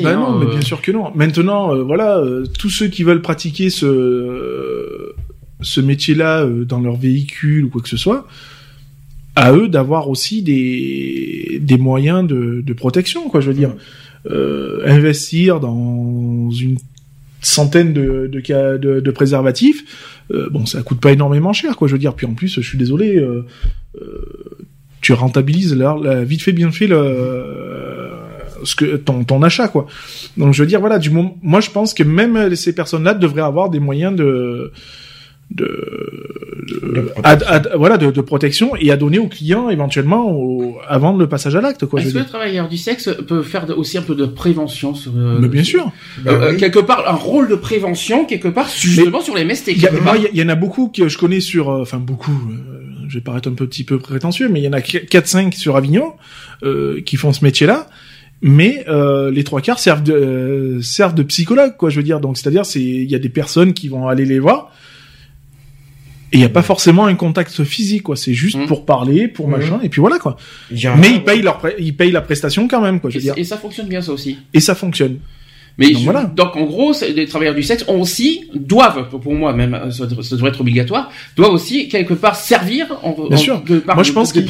Bah 0.03 0.15
non, 0.15 0.25
hein, 0.27 0.37
mais 0.37 0.47
euh. 0.47 0.49
bien 0.49 0.61
sûr 0.61 0.81
que 0.81 0.91
non. 0.91 1.13
Maintenant 1.15 1.73
euh, 1.73 1.81
voilà, 1.81 2.21
tous 2.59 2.69
ceux 2.69 2.87
qui 2.87 3.03
veulent 3.03 3.21
pratiquer 3.21 3.69
ce 3.69 5.13
ce 5.61 5.79
métier-là 5.79 6.45
dans 6.45 6.81
leur 6.81 6.97
véhicule 6.97 7.65
ou 7.65 7.69
quoi 7.69 7.81
que 7.81 7.89
ce 7.89 7.97
soit 7.97 8.27
à 9.35 9.53
eux 9.53 9.67
d'avoir 9.67 10.09
aussi 10.09 10.41
des, 10.41 11.59
des 11.61 11.77
moyens 11.77 12.27
de, 12.27 12.61
de 12.61 12.73
protection, 12.73 13.29
quoi. 13.29 13.41
Je 13.41 13.47
veux 13.47 13.53
dire, 13.53 13.73
euh, 14.29 14.81
investir 14.85 15.59
dans 15.59 16.51
une 16.51 16.77
centaine 17.41 17.93
de, 17.93 18.29
de, 18.31 18.77
de, 18.77 18.99
de 18.99 19.11
préservatifs, 19.11 20.23
euh, 20.31 20.49
bon, 20.49 20.65
ça 20.65 20.81
coûte 20.83 20.99
pas 20.99 21.11
énormément 21.11 21.53
cher, 21.53 21.75
quoi. 21.75 21.87
Je 21.87 21.93
veux 21.93 21.99
dire, 21.99 22.13
puis 22.13 22.27
en 22.27 22.33
plus, 22.33 22.55
je 22.55 22.67
suis 22.67 22.77
désolé, 22.77 23.17
euh, 23.17 23.45
euh 24.01 24.57
tu 25.01 25.13
rentabilises 25.13 25.75
la, 25.75 25.97
la, 25.99 26.23
vite 26.23 26.43
fait, 26.43 26.51
bien 26.51 26.71
fait 26.71 26.85
le 26.85 28.11
ce 28.63 28.75
que 28.75 28.97
ton, 28.97 29.23
ton 29.23 29.41
achat, 29.41 29.67
quoi. 29.67 29.87
Donc, 30.37 30.53
je 30.53 30.61
veux 30.61 30.67
dire, 30.67 30.79
voilà, 30.79 30.99
du 30.99 31.09
moment, 31.09 31.35
moi, 31.41 31.59
je 31.59 31.71
pense 31.71 31.95
que 31.95 32.03
même 32.03 32.55
ces 32.55 32.75
personnes-là 32.75 33.15
devraient 33.15 33.41
avoir 33.41 33.71
des 33.71 33.79
moyens 33.79 34.15
de 34.15 34.71
de, 35.51 37.11
voilà 37.75 37.97
de, 37.97 38.21
protection 38.21 38.75
et 38.77 38.91
à 38.91 38.97
donner 38.97 39.19
aux 39.19 39.27
clients 39.27 39.69
éventuellement 39.69 40.77
avant 40.87 41.15
le 41.15 41.27
passage 41.27 41.55
à 41.55 41.61
l'acte 41.61 41.85
quoi. 41.85 42.01
Est-ce 42.01 42.13
que 42.13 42.19
le 42.19 42.25
travailleur 42.25 42.69
du 42.69 42.77
sexe 42.77 43.09
peut 43.27 43.43
faire 43.43 43.65
aussi 43.77 43.97
un 43.97 44.01
peu 44.01 44.15
de 44.15 44.25
prévention 44.25 44.95
sur 44.95 45.11
euh, 45.15 45.39
Mais 45.39 45.47
bien 45.47 45.63
sûr. 45.63 45.91
Euh, 46.25 46.51
bah 46.51 46.55
quelque 46.55 46.79
part 46.79 47.07
un 47.07 47.15
rôle 47.15 47.49
de 47.49 47.55
prévention 47.55 48.25
quelque 48.25 48.47
part 48.47 48.69
justement 48.69 49.21
sur 49.21 49.35
les 49.35 49.43
MST. 49.43 49.73
Il 49.73 50.37
y, 50.37 50.43
en 50.43 50.49
a 50.49 50.55
beaucoup 50.55 50.87
que 50.87 51.09
je 51.09 51.17
connais 51.17 51.39
sur 51.39 51.69
euh, 51.69 51.81
enfin 51.81 51.97
beaucoup 51.97 52.37
je 53.07 53.15
vais 53.15 53.21
paraître 53.21 53.49
un 53.49 53.53
petit 53.53 53.83
peu 53.83 53.99
prétentieux 53.99 54.47
mais 54.49 54.61
il 54.61 54.63
y 54.63 54.67
en 54.67 54.73
a 54.73 54.81
4 54.81 55.27
5 55.27 55.53
sur 55.53 55.75
Avignon 55.75 56.13
qui 57.05 57.17
font 57.17 57.33
ce 57.33 57.43
métier-là 57.43 57.87
mais 58.41 58.85
les 59.31 59.43
trois 59.43 59.61
quarts 59.61 59.79
servent 59.79 60.03
de 60.03 60.79
servent 60.81 61.15
de 61.15 61.23
psychologue 61.23 61.75
quoi 61.77 61.89
je 61.89 61.97
veux 61.97 62.03
dire 62.03 62.21
donc 62.21 62.37
c'est-à-dire 62.37 62.65
c'est 62.65 62.81
il 62.81 63.09
y 63.09 63.15
a 63.15 63.19
des 63.19 63.29
personnes 63.29 63.73
qui 63.73 63.89
vont 63.89 64.07
aller 64.07 64.25
les 64.25 64.39
voir 64.39 64.71
et 66.33 66.37
il 66.37 66.39
n'y 66.39 66.45
a 66.45 66.49
pas 66.49 66.61
forcément 66.61 67.05
un 67.07 67.15
contact 67.15 67.63
physique, 67.63 68.03
quoi. 68.03 68.15
C'est 68.15 68.33
juste 68.33 68.57
mmh. 68.57 68.67
pour 68.67 68.85
parler, 68.85 69.27
pour 69.27 69.49
mmh. 69.49 69.51
machin, 69.51 69.79
et 69.83 69.89
puis 69.89 69.99
voilà, 69.99 70.17
quoi. 70.17 70.37
Mais 70.69 71.11
ils 71.11 71.23
payent 71.23 71.41
leur, 71.41 71.61
ils 71.77 71.95
payent 71.95 72.11
la 72.11 72.21
prestation 72.21 72.69
quand 72.69 72.79
même, 72.79 73.01
quoi. 73.01 73.09
Je 73.09 73.17
veux 73.17 73.21
et, 73.21 73.25
dire. 73.25 73.33
et 73.35 73.43
ça 73.43 73.57
fonctionne 73.57 73.87
bien, 73.87 74.01
ça 74.01 74.13
aussi. 74.13 74.37
Et 74.53 74.61
ça 74.61 74.73
fonctionne. 74.73 75.17
Mais 75.77 75.91
donc, 75.91 76.03
voilà. 76.03 76.23
donc 76.23 76.55
en 76.55 76.63
gros, 76.63 76.93
les 77.15 77.25
travailleurs 77.25 77.55
du 77.55 77.63
sexe 77.63 77.85
ont 77.87 77.99
aussi 77.99 78.45
doivent, 78.53 79.09
pour 79.09 79.33
moi 79.33 79.53
même, 79.53 79.91
ça, 79.91 80.05
devrait 80.05 80.49
être 80.49 80.61
obligatoire, 80.61 81.11
doivent 81.35 81.53
aussi 81.53 81.87
quelque 81.87 82.13
part 82.13 82.35
servir. 82.35 82.87
En, 83.03 83.27
Bien 83.27 83.37
sûr. 83.37 83.63
moi, 83.93 84.03
je 84.03 84.11
pense 84.11 84.31
qu'il 84.31 84.45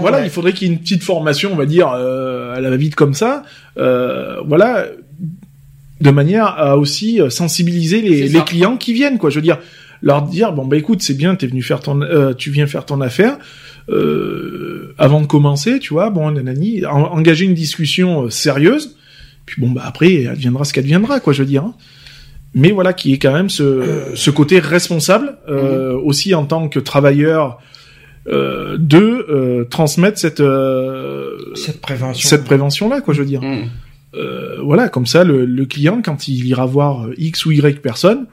voilà, 0.00 0.24
il 0.24 0.30
faudrait 0.30 0.52
qu'il 0.52 0.68
y 0.68 0.70
ait 0.70 0.74
une 0.74 0.80
petite 0.80 1.02
formation, 1.02 1.50
on 1.52 1.56
va 1.56 1.66
dire, 1.66 1.90
euh, 1.94 2.54
à 2.54 2.60
la 2.60 2.76
vite 2.76 2.94
comme 2.94 3.14
ça, 3.14 3.44
euh, 3.76 4.40
voilà, 4.46 4.86
de 6.00 6.10
manière 6.10 6.46
à 6.46 6.76
aussi 6.76 7.20
sensibiliser 7.28 8.02
les, 8.02 8.28
les 8.28 8.40
clients 8.42 8.76
qui 8.76 8.92
viennent, 8.92 9.18
quoi. 9.18 9.30
Je 9.30 9.36
veux 9.36 9.42
dire 9.42 9.58
leur 10.02 10.22
dire 10.22 10.52
bon 10.52 10.66
bah 10.66 10.76
écoute 10.76 11.02
c'est 11.02 11.14
bien 11.14 11.34
t'es 11.34 11.46
venu 11.46 11.62
faire 11.62 11.80
ton 11.80 12.00
euh, 12.02 12.34
tu 12.34 12.50
viens 12.50 12.66
faire 12.66 12.84
ton 12.84 13.00
affaire 13.00 13.38
euh, 13.88 14.94
avant 14.98 15.20
de 15.20 15.26
commencer 15.26 15.78
tu 15.78 15.92
vois 15.92 16.10
bon 16.10 16.30
nanani 16.30 16.84
engager 16.86 17.44
une 17.44 17.54
discussion 17.54 18.24
euh, 18.24 18.30
sérieuse 18.30 18.96
puis 19.46 19.60
bon 19.60 19.70
bah 19.70 19.82
après 19.84 20.26
adviendra 20.26 20.64
ce 20.64 20.72
qu'adviendra 20.72 21.20
quoi 21.20 21.32
je 21.32 21.42
veux 21.42 21.48
dire 21.48 21.64
hein. 21.64 21.74
mais 22.54 22.70
voilà 22.70 22.92
qui 22.92 23.12
est 23.12 23.18
quand 23.18 23.32
même 23.32 23.50
ce, 23.50 24.12
ce 24.14 24.30
côté 24.30 24.60
responsable 24.60 25.36
mhm. 25.48 26.00
aussi 26.04 26.34
en 26.34 26.44
tant 26.44 26.68
que 26.68 26.78
travailleur 26.78 27.58
euh, 28.28 28.76
de 28.78 29.66
transmettre 29.70 30.18
cette 30.18 30.42
cette 31.54 31.80
prévention 31.80 32.28
cette 32.28 32.44
prévention 32.44 32.88
là 32.88 33.00
quoi 33.00 33.14
je 33.14 33.20
veux 33.20 33.28
dire 33.28 33.42
mhm. 33.42 33.68
voilà 34.62 34.88
comme 34.88 35.06
ça 35.06 35.24
le, 35.24 35.44
le, 35.44 35.66
client 35.66 36.02
quand 36.04 36.28
il 36.28 36.46
ira 36.46 36.66
voir 36.66 37.08
x 37.16 37.46
ou 37.46 37.52
y 37.52 37.80
personne 37.80 38.26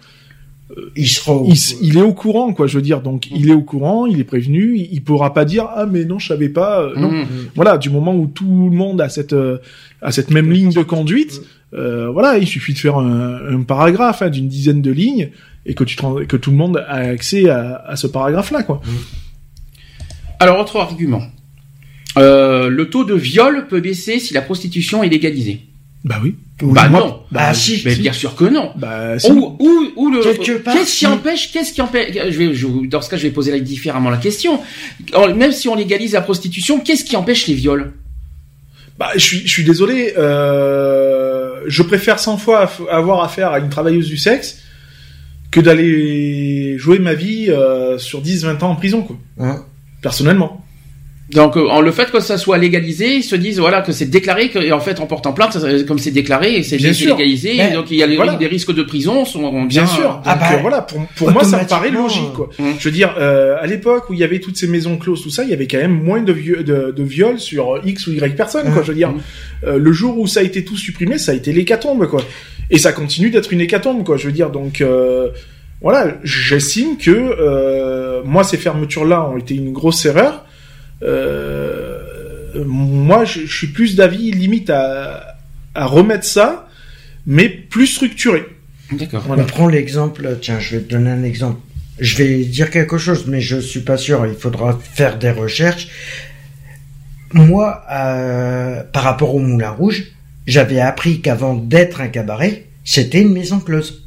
il 0.95 1.07
sera 1.07 1.33
il, 1.81 1.97
est 1.97 2.01
au 2.01 2.13
courant 2.13 2.51
quoi 2.53 2.65
je 2.65 2.75
veux 2.75 2.81
dire. 2.81 3.01
Donc 3.01 3.29
il 3.29 3.49
est 3.49 3.53
au 3.53 3.61
courant 3.61 4.05
il 4.05 4.19
est 4.19 4.25
prévenu. 4.25 4.77
Il, 4.77 5.03
pourra 5.03 5.33
pas 5.33 5.45
dire 5.45 5.67
ah 5.75 5.85
mais 5.85 6.05
non 6.05 6.17
je 6.17 6.27
savais 6.27 6.49
pas 6.49 6.81
euh, 6.81 6.93
non. 6.95 7.11
Mmh. 7.11 7.27
voilà 7.55 7.77
du 7.77 7.89
moment 7.89 8.15
où 8.15 8.25
tout 8.25 8.69
le 8.71 8.75
monde 8.75 8.99
a 8.99 9.09
cette 9.09 9.33
euh, 9.33 9.59
a 10.01 10.11
cette 10.11 10.31
même 10.31 10.51
ligne 10.51 10.71
de 10.71 10.81
conduite 10.81 11.41
euh, 11.73 12.09
voilà 12.09 12.39
il 12.39 12.47
suffit 12.47 12.73
de 12.73 12.79
faire 12.79 12.97
un, 12.97 13.61
paragraphe 13.61 14.23
hein, 14.23 14.29
d'une 14.29 14.47
dizaine 14.47 14.81
de 14.81 14.91
lignes 14.91 15.29
et 15.67 15.75
que 15.75 15.83
tu 15.83 15.95
que 15.95 16.37
tout 16.37 16.49
le 16.49 16.57
monde 16.57 16.83
a 16.87 16.95
accès 16.95 17.47
à, 17.49 17.95
ce 17.95 18.07
paragraphe 18.07 18.51
là 18.51 18.63
quoi 18.63 18.81
alors 20.39 20.59
autre 20.59 20.77
argument. 20.77 21.21
Le 22.17 22.83
taux 22.83 23.05
de 23.05 23.13
viol 23.13 23.67
peut 23.69 23.79
baisser 23.79 24.19
si 24.19 24.33
la 24.33 24.41
prostitution 24.41 25.01
est 25.01 25.09
légalisée. 25.09 25.61
Bah 26.03 26.19
oui. 26.21 26.35
Bah 26.61 26.87
non. 26.87 27.21
Bah, 27.31 27.53
si. 27.53 27.81
Mais 27.85 27.95
bien 27.95 28.13
sûr 28.13 28.35
que 28.35 28.45
non. 28.45 28.71
Bah 28.77 29.15
Ou, 29.29 29.57
ou, 29.59 29.91
ou 29.97 30.11
le. 30.11 30.21
Qu'est-ce 30.21 30.97
qui 30.99 31.05
empêche 31.05 31.51
Qu'est-ce 31.51 31.73
qui 31.73 31.81
empêche 31.81 32.13
je 32.13 32.37
vais, 32.37 32.53
je, 32.53 32.67
Dans 32.87 33.01
ce 33.01 33.09
cas, 33.09 33.17
je 33.17 33.23
vais 33.23 33.31
poser 33.31 33.59
différemment 33.59 34.09
la 34.09 34.17
question. 34.17 34.61
Même 35.35 35.51
si 35.51 35.67
on 35.67 35.75
légalise 35.75 36.13
la 36.13 36.21
prostitution, 36.21 36.79
qu'est-ce 36.79 37.03
qui 37.03 37.17
empêche 37.17 37.47
les 37.47 37.55
viols? 37.55 37.93
Bah, 38.97 39.09
je 39.15 39.19
suis, 39.19 39.39
je 39.39 39.51
suis 39.51 39.65
désolé. 39.65 40.13
Euh, 40.17 41.59
je 41.67 41.83
préfère 41.83 42.19
100 42.19 42.37
fois 42.37 42.71
avoir 42.89 43.23
affaire 43.23 43.51
à 43.51 43.59
une 43.59 43.69
travailleuse 43.69 44.07
du 44.07 44.17
sexe 44.17 44.59
que 45.51 45.59
d'aller 45.59 46.77
jouer 46.77 46.99
ma 46.99 47.13
vie 47.13 47.47
euh, 47.49 47.97
sur 47.97 48.21
10-20 48.21 48.63
ans 48.63 48.71
en 48.71 48.75
prison, 48.75 49.01
quoi. 49.03 49.17
Hein? 49.39 49.65
Personnellement. 50.01 50.64
Donc, 51.31 51.57
euh, 51.57 51.67
en 51.69 51.81
le 51.81 51.91
fait 51.91 52.11
que 52.11 52.19
ça 52.19 52.37
soit 52.37 52.59
légalisé, 52.59 53.15
ils 53.15 53.23
se 53.23 53.35
disent 53.35 53.59
voilà 53.59 53.81
que 53.81 53.91
c'est 53.91 54.05
déclaré 54.05 54.49
que, 54.49 54.59
et 54.59 54.71
en 54.71 54.79
fait 54.79 54.99
en 54.99 55.07
portant 55.07 55.33
plainte, 55.33 55.57
comme 55.87 55.97
c'est 55.97 56.11
déclaré, 56.11 56.61
c'est 56.61 56.77
légalisé, 56.77 57.57
donc 57.73 57.89
il 57.89 57.97
y 57.97 58.03
a 58.03 58.07
les, 58.07 58.17
des 58.37 58.45
risques 58.45 58.73
de 58.73 58.83
prison 58.83 59.25
sont 59.25 59.49
bien, 59.63 59.65
bien 59.65 59.85
sûr. 59.87 60.09
Donc, 60.09 60.21
ah 60.25 60.35
bah, 60.35 60.45
euh, 60.53 60.57
voilà, 60.61 60.81
pour, 60.83 61.03
pour 61.15 61.31
moi 61.31 61.43
ça 61.43 61.63
me 61.63 61.67
paraît 61.67 61.89
logique 61.89 62.31
quoi. 62.35 62.49
Hum. 62.59 62.73
Je 62.77 62.83
veux 62.87 62.93
dire, 62.93 63.15
euh, 63.17 63.57
à 63.59 63.65
l'époque 63.65 64.11
où 64.11 64.13
il 64.13 64.19
y 64.19 64.23
avait 64.23 64.39
toutes 64.39 64.57
ces 64.57 64.67
maisons 64.67 64.97
closes, 64.97 65.23
tout 65.23 65.31
ça, 65.31 65.43
il 65.43 65.49
y 65.49 65.53
avait 65.53 65.65
quand 65.65 65.79
même 65.79 65.99
moins 65.99 66.21
de, 66.21 66.31
de, 66.31 66.91
de 66.91 67.03
viols 67.03 67.39
sur 67.39 67.81
X 67.83 68.05
ou 68.05 68.11
Y 68.11 68.35
personnes 68.35 68.71
quoi. 68.71 68.81
Hum. 68.81 68.83
Je 68.83 68.91
veux 68.91 68.97
dire, 68.97 69.09
hum. 69.09 69.21
euh, 69.65 69.79
le 69.79 69.91
jour 69.93 70.19
où 70.19 70.27
ça 70.27 70.41
a 70.41 70.43
été 70.43 70.63
tout 70.63 70.77
supprimé, 70.77 71.17
ça 71.17 71.31
a 71.31 71.35
été 71.35 71.51
l'hécatombe 71.51 72.07
quoi. 72.07 72.21
Et 72.69 72.77
ça 72.77 72.93
continue 72.93 73.31
d'être 73.31 73.51
une 73.51 73.61
hécatombe 73.61 74.03
quoi. 74.03 74.17
Je 74.17 74.27
veux 74.27 74.31
dire 74.33 74.51
donc. 74.51 74.83
voilà, 75.81 76.17
j'estime 76.23 76.97
que 76.97 78.21
moi 78.25 78.43
ces 78.43 78.57
fermetures 78.57 79.05
là 79.05 79.27
ont 79.27 79.37
été 79.37 79.55
une 79.55 79.73
grosse 79.73 80.05
erreur 80.05 80.33
euh, 80.33 80.53
moi, 82.65 83.25
je, 83.25 83.45
suis 83.45 83.67
plus 83.67 83.95
d'avis 83.95 84.31
limite 84.31 84.69
à, 84.69 85.37
à 85.73 85.85
remettre 85.85 86.25
ça, 86.25 86.67
mais 87.25 87.49
plus 87.49 87.87
structuré. 87.87 88.45
D'accord. 88.91 89.25
On 89.29 89.43
prend 89.45 89.67
l'exemple. 89.67 90.37
Tiens, 90.41 90.59
je 90.59 90.77
vais 90.77 90.83
te 90.83 90.91
donner 90.91 91.09
un 91.09 91.23
exemple. 91.23 91.59
Je 91.99 92.17
vais 92.17 92.43
dire 92.43 92.69
quelque 92.69 92.97
chose, 92.97 93.25
mais 93.27 93.41
je 93.41 93.57
suis 93.57 93.79
pas 93.79 93.97
sûr. 93.97 94.25
Il 94.25 94.35
faudra 94.35 94.79
faire 94.93 95.17
des 95.17 95.31
recherches. 95.31 95.87
Moi, 97.33 97.83
euh, 97.91 98.83
par 98.93 99.03
rapport 99.03 99.35
au 99.35 99.39
Moulin 99.39 99.71
Rouge, 99.71 100.05
j'avais 100.45 100.79
appris 100.79 101.21
qu'avant 101.21 101.55
d'être 101.55 102.01
un 102.01 102.07
cabaret, 102.07 102.65
c'était 102.83 103.21
une 103.21 103.33
maison 103.33 103.59
close. 103.59 104.04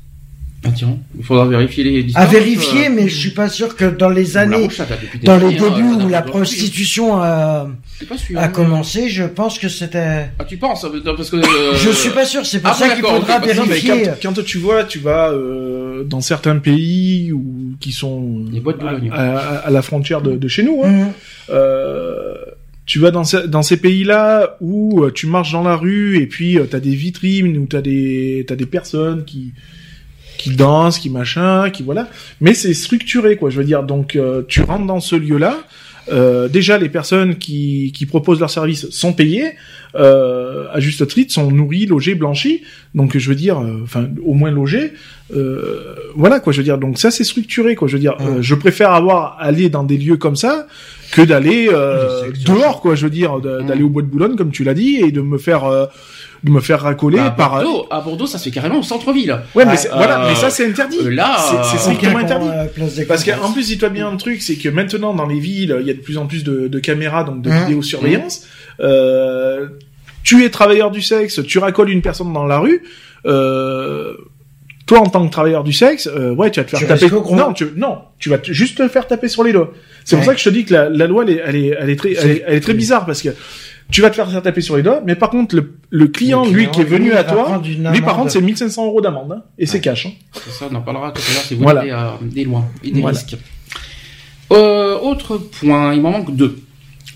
Ah 0.64 0.70
tiens, 0.74 0.98
il 1.16 1.24
faudra 1.24 1.46
vérifier 1.46 1.84
les 1.84 2.02
distances. 2.02 2.24
À 2.24 2.26
vérifier, 2.26 2.88
euh, 2.88 2.92
mais 2.92 3.08
je 3.08 3.16
suis 3.16 3.30
pas 3.30 3.48
sûr 3.48 3.76
que 3.76 3.84
dans 3.84 4.08
les 4.08 4.36
années, 4.36 4.68
dans 5.22 5.36
les 5.36 5.54
débuts 5.54 5.64
hein, 5.66 6.04
où 6.04 6.08
la 6.08 6.22
prostitution 6.22 7.22
a, 7.22 7.68
a 8.34 8.44
hein. 8.44 8.48
commencé, 8.48 9.08
je 9.08 9.22
pense 9.22 9.56
que 9.60 9.68
c'était. 9.68 10.30
Ah 10.36 10.44
tu 10.44 10.56
penses 10.56 10.84
parce 11.04 11.30
que. 11.30 11.36
Euh, 11.36 11.74
je 11.76 11.90
suis 11.90 12.10
pas 12.10 12.24
sûr, 12.24 12.44
c'est 12.44 12.58
pour 12.58 12.70
ah, 12.70 12.74
ça 12.74 12.88
qu'il 12.88 13.04
faudra 13.04 13.38
vérifier. 13.38 14.02
Quand, 14.20 14.34
quand, 14.34 14.44
tu 14.44 14.58
vois, 14.58 14.82
tu 14.82 14.98
vas 14.98 15.30
euh, 15.30 16.02
dans 16.02 16.20
certains 16.20 16.58
pays 16.58 17.30
où 17.30 17.74
qui 17.78 17.92
sont 17.92 18.44
à, 19.12 19.70
la 19.70 19.82
frontière 19.82 20.22
de, 20.22 20.36
de 20.36 20.48
chez 20.48 20.64
nous. 20.64 20.82
Hein, 20.82 20.90
mhm. 20.90 21.12
euh, 21.50 22.34
tu 22.84 22.98
vas 22.98 23.12
dans, 23.12 23.22
dans 23.46 23.62
ces 23.62 23.76
pays-là 23.76 24.56
où 24.60 25.08
tu 25.10 25.28
marches 25.28 25.52
dans 25.52 25.62
la 25.62 25.76
rue 25.76 26.16
et 26.16 26.26
puis 26.26 26.58
tu 26.68 26.74
as 26.76 26.80
des 26.80 26.94
vitrines 26.94 27.56
où 27.58 27.66
tu 27.66 27.76
as 27.76 27.82
des 27.82 28.44
t'as 28.48 28.56
des 28.56 28.66
personnes 28.66 29.24
qui 29.24 29.52
qui 30.38 30.50
dansent, 30.50 30.98
qui 30.98 31.10
machin, 31.10 31.68
qui 31.68 31.82
voilà. 31.82 32.08
Mais 32.40 32.54
c'est 32.54 32.72
structuré, 32.72 33.36
quoi. 33.36 33.50
Je 33.50 33.58
veux 33.58 33.64
dire, 33.64 33.82
donc 33.82 34.16
euh, 34.16 34.42
tu 34.48 34.62
rentres 34.62 34.86
dans 34.86 35.00
ce 35.00 35.16
lieu-là. 35.16 35.58
Euh, 36.10 36.48
déjà, 36.48 36.78
les 36.78 36.88
personnes 36.88 37.36
qui, 37.36 37.92
qui 37.94 38.06
proposent 38.06 38.40
leurs 38.40 38.48
services 38.48 38.88
sont 38.88 39.12
payées 39.12 39.52
euh, 39.94 40.66
à 40.72 40.80
juste 40.80 41.06
titre, 41.08 41.32
sont 41.32 41.50
nourries, 41.50 41.86
logées, 41.86 42.14
blanchies. 42.14 42.62
Donc, 42.94 43.16
je 43.16 43.28
veux 43.28 43.34
dire, 43.34 43.58
euh, 43.58 43.80
enfin, 43.82 44.08
au 44.24 44.34
moins 44.34 44.50
logées. 44.50 44.92
Euh, 45.34 45.94
voilà, 46.14 46.40
quoi. 46.40 46.52
Je 46.52 46.58
veux 46.58 46.64
dire, 46.64 46.78
donc 46.78 46.98
ça, 46.98 47.10
c'est 47.10 47.24
structuré, 47.24 47.74
quoi. 47.74 47.88
Je 47.88 47.94
veux 47.94 48.00
dire, 48.00 48.16
je 48.40 48.54
préfère 48.54 48.92
avoir 48.92 49.36
aller 49.40 49.68
dans 49.68 49.84
des 49.84 49.96
lieux 49.96 50.16
comme 50.16 50.36
ça 50.36 50.66
que 51.12 51.22
d'aller 51.22 51.68
dehors, 52.44 52.80
quoi. 52.80 52.94
Je 52.94 53.04
veux 53.04 53.10
dire, 53.10 53.40
d'aller 53.40 53.82
au 53.82 53.88
bois 53.88 54.02
de 54.02 54.08
Boulogne, 54.08 54.36
comme 54.36 54.50
tu 54.50 54.64
l'as 54.64 54.74
dit, 54.74 54.96
et 54.96 55.12
de 55.12 55.20
me 55.20 55.38
faire 55.38 55.88
de 56.44 56.50
me 56.50 56.60
faire 56.60 56.80
racoler 56.80 57.18
à 57.18 57.30
par 57.30 57.62
Bordeaux, 57.62 57.86
à 57.90 58.00
Bordeaux 58.00 58.26
ça 58.26 58.38
se 58.38 58.44
fait 58.44 58.50
carrément 58.50 58.78
au 58.78 58.82
centre-ville 58.82 59.40
ouais 59.54 59.64
mais 59.64 59.76
voilà 59.92 60.28
mais 60.28 60.34
ça 60.36 60.50
c'est 60.50 60.66
interdit 60.66 60.98
euh, 61.02 61.10
là 61.10 61.36
c'est 61.70 61.78
strictement 61.78 62.18
interdit 62.18 62.48
parce 63.06 63.24
qu'en 63.24 63.52
plus 63.52 63.66
dis-toi 63.66 63.88
bien 63.88 64.08
un 64.08 64.16
truc 64.16 64.40
c'est 64.42 64.56
que 64.56 64.68
maintenant 64.68 65.14
dans 65.14 65.26
les 65.26 65.40
villes 65.40 65.76
il 65.80 65.86
y 65.86 65.90
a 65.90 65.94
de 65.94 66.00
plus 66.00 66.16
en 66.16 66.26
plus 66.26 66.44
de, 66.44 66.68
de 66.68 66.78
caméras 66.78 67.24
donc 67.24 67.42
de 67.42 67.50
mmh. 67.50 67.60
vidéosurveillance 67.60 68.40
mmh. 68.40 68.67
Euh, 68.80 69.68
tu 70.22 70.44
es 70.44 70.50
travailleur 70.50 70.90
du 70.90 71.02
sexe 71.02 71.40
tu 71.46 71.58
racoles 71.58 71.90
une 71.90 72.02
personne 72.02 72.32
dans 72.32 72.46
la 72.46 72.58
rue 72.58 72.82
euh, 73.26 74.14
toi 74.88 75.00
en 75.00 75.06
tant 75.06 75.24
que 75.24 75.30
travailleur 75.30 75.62
du 75.62 75.72
sexe, 75.72 76.08
euh, 76.08 76.34
ouais, 76.34 76.50
tu 76.50 76.58
vas 76.58 76.64
te 76.64 76.76
faire 76.76 76.88
taper. 76.88 77.08
Non, 77.10 77.52
tu, 77.52 77.66
non, 77.76 77.98
tu 78.18 78.30
vas 78.30 78.38
juste 78.42 78.78
te 78.78 78.88
faire 78.88 79.06
taper 79.06 79.28
sur 79.28 79.44
les 79.44 79.52
doigts. 79.52 79.72
C'est 80.04 80.16
pour 80.16 80.24
ça 80.24 80.32
que 80.32 80.40
je 80.40 80.44
te 80.44 80.48
dis 80.48 80.64
que 80.64 80.72
la, 80.72 80.88
la 80.88 81.06
loi, 81.06 81.24
elle 81.24 81.30
est, 81.30 81.42
elle 81.44 81.56
est, 81.56 81.76
elle 81.78 81.90
est 81.90 81.96
très, 81.96 82.12
elle 82.14 82.54
est, 82.54 82.60
très 82.60 82.74
bizarre 82.74 83.04
parce 83.04 83.20
que 83.22 83.28
tu 83.90 84.00
vas 84.00 84.10
te 84.10 84.16
faire 84.16 84.42
taper 84.42 84.60
sur 84.60 84.76
les 84.76 84.82
doigts, 84.82 85.02
mais 85.04 85.14
par 85.14 85.30
contre, 85.30 85.54
le, 85.54 85.74
le, 85.90 86.08
client, 86.08 86.44
lui, 86.46 86.70
qui 86.70 86.80
est 86.80 86.84
venu 86.84 87.12
à 87.12 87.24
toi, 87.24 87.62
lui, 87.92 88.00
par 88.00 88.16
contre, 88.16 88.32
c'est 88.32 88.40
1500 88.40 88.86
euros 88.86 89.00
d'amende, 89.00 89.32
hein, 89.32 89.42
et 89.58 89.66
c'est 89.66 89.80
cash. 89.80 90.06
Hein. 90.06 90.12
C'est 90.32 90.50
ça, 90.50 90.68
on 90.70 90.74
en 90.74 90.80
parlera 90.80 91.12
tout 91.12 91.22
à 91.28 91.34
l'heure, 91.34 91.42
c'est 91.46 91.54
vous 91.54 91.62
voilà. 91.62 91.84
des, 91.84 91.90
euh, 91.90 91.96
des 92.22 92.44
lois 92.44 92.64
et 92.82 92.90
des 92.90 93.04
risques. 93.04 93.36
Euh, 94.50 94.98
autre 94.98 95.36
point, 95.36 95.92
il 95.92 96.00
m'en 96.00 96.10
manque 96.10 96.34
deux. 96.34 96.58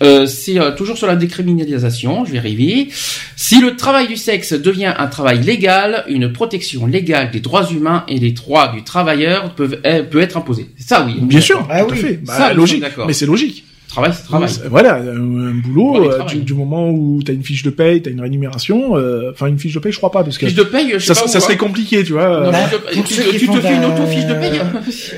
Euh, 0.03 0.25
c'est 0.25 0.59
euh, 0.59 0.71
toujours 0.71 0.97
sur 0.97 1.07
la 1.07 1.15
décriminalisation, 1.15 2.25
je 2.25 2.31
vais 2.31 2.37
arriver. 2.37 2.89
Si 3.35 3.59
le 3.59 3.75
travail 3.75 4.07
du 4.07 4.17
sexe 4.17 4.53
devient 4.53 4.93
un 4.97 5.07
travail 5.07 5.41
légal, 5.41 6.03
une 6.07 6.31
protection 6.31 6.85
légale 6.85 7.31
des 7.31 7.39
droits 7.39 7.69
humains 7.69 8.03
et 8.07 8.19
des 8.19 8.31
droits 8.31 8.69
du 8.69 8.83
travailleur 8.83 9.55
peuvent, 9.55 9.79
euh, 9.85 10.03
peut 10.03 10.21
être 10.21 10.37
imposée. 10.37 10.67
Ça 10.77 11.05
oui. 11.05 11.15
Bien 11.21 11.41
sûr, 11.41 11.65
ah, 11.69 11.83
tout 11.83 11.93
oui. 11.93 11.99
fait. 11.99 12.19
Bah, 12.23 12.37
ça, 12.37 12.53
logique. 12.53 12.83
Mais 13.07 13.13
c'est 13.13 13.25
logique. 13.25 13.65
Travail, 13.93 14.11
c'est 14.11 14.23
travail. 14.23 14.49
Voilà, 14.71 14.95
un, 14.95 15.53
boulot, 15.53 16.11
euh, 16.11 16.23
du, 16.33 16.55
moment 16.55 16.89
où 16.89 17.21
tu 17.23 17.29
as 17.29 17.35
une 17.35 17.43
fiche 17.43 17.61
de 17.61 17.69
paye, 17.69 18.01
tu 18.01 18.09
as 18.09 18.11
une 18.11 18.21
rémunération, 18.21 18.97
euh, 18.97 19.29
enfin 19.31 19.45
une 19.45 19.59
fiche 19.59 19.75
de 19.75 19.79
paye, 19.79 19.91
je 19.91 19.97
crois 19.97 20.09
pas, 20.09 20.23
parce 20.23 20.39
que 20.39 20.47
fiche 20.47 20.55
de 20.55 20.63
paye, 20.63 20.99
ça, 20.99 21.13
ça 21.13 21.39
serait 21.39 21.57
compliqué, 21.57 22.03
tu 22.03 22.13
vois. 22.13 22.51
Non, 22.51 22.57
tu, 22.91 23.03
tu, 23.03 23.47
te 23.47 23.61
fais 23.61 23.75
une 23.75 23.85
auto-fiche 23.85 24.25
de 24.25 24.33
paye. 24.33 24.61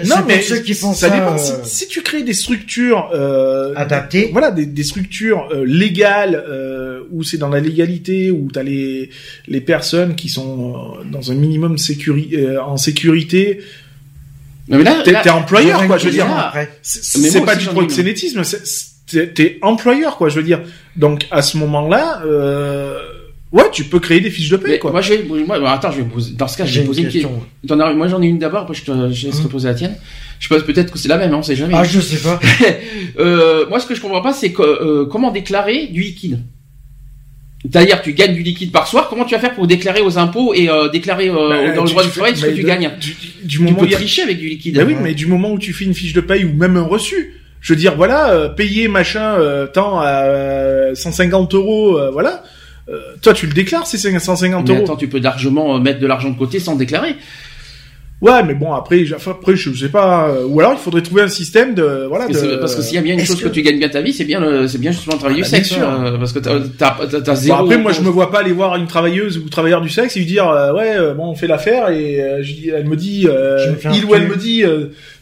non, 0.09 0.17
mais 0.28 0.41
ceux 0.41 0.57
qui 0.57 0.73
font 0.73 0.93
ça, 0.93 1.09
dépend. 1.09 1.38
Si, 1.38 1.53
si, 1.63 1.88
tu 1.88 2.01
crées 2.01 2.23
des 2.23 2.34
structures 2.34 3.11
euh, 3.13 3.71
adaptées, 3.78 4.28
voilà, 4.34 4.51
des, 4.51 4.65
des 4.65 4.84
structures 4.84 5.47
euh, 5.53 5.63
légales 5.63 6.43
euh, 6.45 6.99
où 7.13 7.23
c'est 7.23 7.38
dans 7.38 7.47
la 7.47 7.61
légalité, 7.61 8.30
où 8.30 8.49
tu 8.51 8.59
as 8.59 8.63
les 8.63 9.09
les 9.47 9.61
personnes 9.61 10.15
qui 10.15 10.28
sont 10.28 10.95
dans 11.09 11.32
un 11.32 11.36
minimum 11.36 11.78
sécuri 11.78 12.36
en 12.59 12.76
sécurité 12.76 13.61
mais 14.68 14.84
là, 14.84 15.03
t'es 15.03 15.30
employeur, 15.30 15.86
quoi, 15.88 15.97
je 15.97 16.05
veux 16.05 16.11
dire. 16.11 16.28
C'est 16.82 17.45
pas 17.45 17.55
du 17.55 17.68
proxénétisme, 17.68 18.41
t'es 19.07 19.59
employeur, 19.61 20.18
quoi, 20.18 20.30
je 20.30 20.36
veux 20.36 20.43
dire. 20.43 20.61
Donc, 20.95 21.28
à 21.32 21.41
ce 21.41 21.57
moment-là, 21.57 22.22
euh, 22.26 22.97
ouais, 23.51 23.70
tu 23.72 23.84
peux 23.84 23.99
créer 23.99 24.20
des 24.20 24.30
fiches 24.30 24.49
de 24.49 24.57
paie, 24.57 24.80
quoi. 24.80 24.91
Moi, 24.91 25.01
je 25.01 25.13
vais, 25.13 25.24
moi, 25.24 25.72
attends, 25.72 25.91
je 25.91 25.97
vais 25.97 26.03
poser, 26.03 26.34
dans 26.34 26.47
ce 26.47 26.57
cas, 26.57 26.66
j'ai 26.66 26.84
posé 26.84 27.03
une 27.03 27.09
question. 27.09 27.32
Moi, 27.70 28.07
j'en 28.07 28.22
ai 28.22 28.28
une 28.28 28.39
d'abord, 28.39 28.61
après, 28.61 28.74
je 28.74 28.84
te, 28.84 28.91
je 29.11 29.28
laisse 29.28 29.38
te 29.38 29.43
hum. 29.43 29.49
poser 29.49 29.68
la 29.68 29.76
tienne. 29.76 29.95
Je 30.39 30.47
pense 30.49 30.63
peut-être 30.63 30.91
que 30.91 30.99
c'est 30.99 31.07
la 31.07 31.18
même, 31.18 31.34
hein, 31.34 31.38
on 31.38 31.43
sait 31.43 31.55
jamais. 31.55 31.74
Ah, 31.76 31.84
je 31.84 31.99
sais 31.99 32.18
pas. 32.18 32.39
euh, 33.20 33.66
moi, 33.70 33.80
ce 33.80 33.86
que 33.86 33.95
je 33.95 34.01
comprends 34.01 34.22
pas, 34.22 34.34
c'est 34.34 34.51
que, 34.51 34.61
euh, 34.61 35.05
comment 35.05 35.32
déclarer 35.32 35.88
du 35.88 36.01
liquide? 36.01 36.41
C'est-à-dire, 37.72 38.01
tu 38.01 38.13
gagnes 38.13 38.34
du 38.34 38.43
liquide 38.43 38.72
par 38.72 38.88
soir. 38.88 39.07
Comment 39.09 39.26
tu 39.26 39.34
vas 39.36 39.41
faire 39.41 39.53
pour 39.53 39.68
déclarer 39.68 40.01
aux 40.01 40.18
impôts 40.18 40.53
et 40.53 40.70
euh, 40.70 40.89
déclarer 40.89 41.30
euh, 41.30 41.49
bah, 41.49 41.76
dans 41.76 41.84
le 41.84 41.89
droit 41.89 42.03
du 42.03 42.09
travail 42.09 42.36
ce 42.36 42.45
que 42.45 42.51
tu 42.51 42.63
gagnes 42.63 42.91
du, 43.43 43.59
moment 43.59 43.80
Tu 43.80 43.86
peux 43.86 43.91
tricher 43.91 44.22
avec 44.24 44.38
du 44.38 44.47
liquide. 44.49 44.76
Bah 44.76 44.84
oui, 44.86 44.95
mais 45.01 45.13
du 45.13 45.26
moment 45.26 45.51
où 45.51 45.59
tu 45.59 45.74
fais 45.74 45.86
une 45.86 45.93
fiche 45.93 46.13
de 46.13 46.22
paye 46.22 46.45
ou 46.45 46.53
même 46.53 46.78
un 46.78 46.84
reçu, 46.84 47.34
je 47.61 47.74
veux 47.74 47.80
dire, 47.80 47.95
voilà, 47.95 48.32
euh, 48.32 48.49
payer 48.49 48.88
machin 48.88 49.36
euh, 49.36 49.68
tant 49.68 49.99
à 49.99 50.93
150 50.93 51.53
euros, 51.55 51.99
voilà. 52.11 52.43
toi, 53.22 53.34
tu 53.34 53.47
le 53.47 53.53
déclares 53.53 53.88
ces 53.88 53.97
150 53.97 54.68
mais 54.68 54.76
euros. 54.76 54.84
Attends, 54.84 54.95
tu 54.95 55.07
peux 55.07 55.20
largement 55.20 55.80
mettre 55.80 55.99
de 55.99 56.07
l'argent 56.07 56.30
de 56.30 56.38
côté 56.38 56.59
sans 56.59 56.76
déclarer. 56.76 57.16
Ouais, 58.22 58.43
mais 58.43 58.53
bon, 58.53 58.74
après, 58.74 59.03
après, 59.28 59.55
je 59.55 59.74
sais 59.74 59.89
pas. 59.89 60.30
Euh, 60.30 60.45
ou 60.47 60.59
alors, 60.61 60.74
il 60.74 60.80
faudrait 60.80 61.01
trouver 61.01 61.24
un 61.24 61.28
système 61.28 61.74
de, 61.74 62.05
voilà. 62.07 62.28
De... 62.28 62.55
Parce 62.55 62.74
que 62.74 62.82
s'il 62.82 62.95
y 62.95 62.97
a 62.97 63.01
bien 63.01 63.16
une 63.16 63.26
chose 63.26 63.41
que... 63.41 63.49
tu 63.49 63.61
gagnes 63.61 63.78
bien 63.78 63.89
ta 63.89 64.01
vie, 64.01 64.13
c'est 64.13 64.24
bien, 64.24 64.68
c'est 64.68 64.80
bien 64.80 64.91
justement 64.91 65.16
le 65.16 65.20
travail 65.20 65.36
du 65.36 65.43
ah, 65.43 65.47
sexe. 65.47 65.76
Euh, 65.78 66.18
parce 66.18 66.32
que 66.32 66.39
t'as, 66.39 66.59
t'as, 67.22 67.36
zéro. 67.36 67.63
après, 67.63 67.78
moi, 67.78 67.91
je 67.91 68.01
me 68.01 68.09
vois 68.09 68.32
pas 68.32 68.39
aller 68.39 68.53
voir 68.53 68.78
une 68.78 68.88
travailleuse 68.88 69.38
ou 69.38 69.49
travailleur 69.49 69.82
du 69.82 69.89
sexe 69.89 70.16
et 70.16 70.20
lui 70.20 70.26
dire, 70.26 70.49
euh, 70.49 70.74
ouais, 70.74 71.13
bon, 71.13 71.26
on 71.26 71.36
fait 71.36 71.47
l'affaire 71.47 71.89
et 71.89 72.39
je 72.41 72.53
dis, 72.53 72.70
elle 72.70 72.86
me 72.86 72.95
dit, 72.95 73.28
il 73.93 74.05
ou 74.05 74.16
elle 74.16 74.28
me 74.28 74.38
dit, 74.38 74.63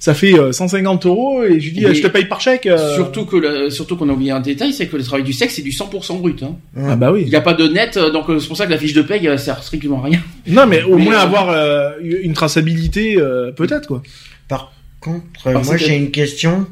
ça 0.04 0.14
fait 0.14 0.34
150 0.52 1.06
euros 1.06 1.44
et 1.44 1.62
je 1.62 1.66
lui 1.68 1.72
dis, 1.72 1.82
je 1.82 2.02
te 2.02 2.08
paye 2.08 2.26
par 2.26 2.42
chèque. 2.42 2.68
Surtout 2.96 3.26
que, 3.26 3.38
le, 3.38 3.70
surtout 3.70 3.96
qu'on 3.96 4.10
a 4.10 4.12
oublié 4.12 4.32
un 4.32 4.42
détail, 4.42 4.74
c'est 4.74 4.88
que 4.88 4.98
le 4.98 5.04
travail 5.04 5.24
du 5.24 5.32
sexe, 5.32 5.54
c'est 5.56 5.62
du 5.62 5.70
100% 5.70 6.20
brut. 6.20 6.44
Hein. 6.44 6.58
Ah 6.78 6.98
bah 6.98 7.12
oui. 7.12 7.24
Il 7.26 7.30
y 7.30 7.38
a 7.38 7.42
pas 7.42 7.54
de 7.54 7.68
net, 7.68 7.98
donc 7.98 8.26
c'est 8.40 8.48
pour 8.48 8.58
ça 8.58 8.66
que 8.66 8.72
la 8.72 8.78
fiche 8.78 8.94
de 8.94 9.02
paye 9.02 9.30
sert 9.40 9.64
strictement 9.64 10.02
à 10.02 10.08
rien. 10.08 10.20
Non, 10.48 10.68
mais 10.68 10.84
au 10.84 10.98
moins 10.98 11.18
avoir 11.18 11.56
une 12.02 12.34
traçabilité 12.34 13.16
peut-être 13.56 13.88
quoi. 13.88 14.04
Par 14.50 14.74
contre, 15.00 15.50
moi 15.64 15.78
j'ai 15.78 15.96
une 15.96 16.12
question, 16.12 16.68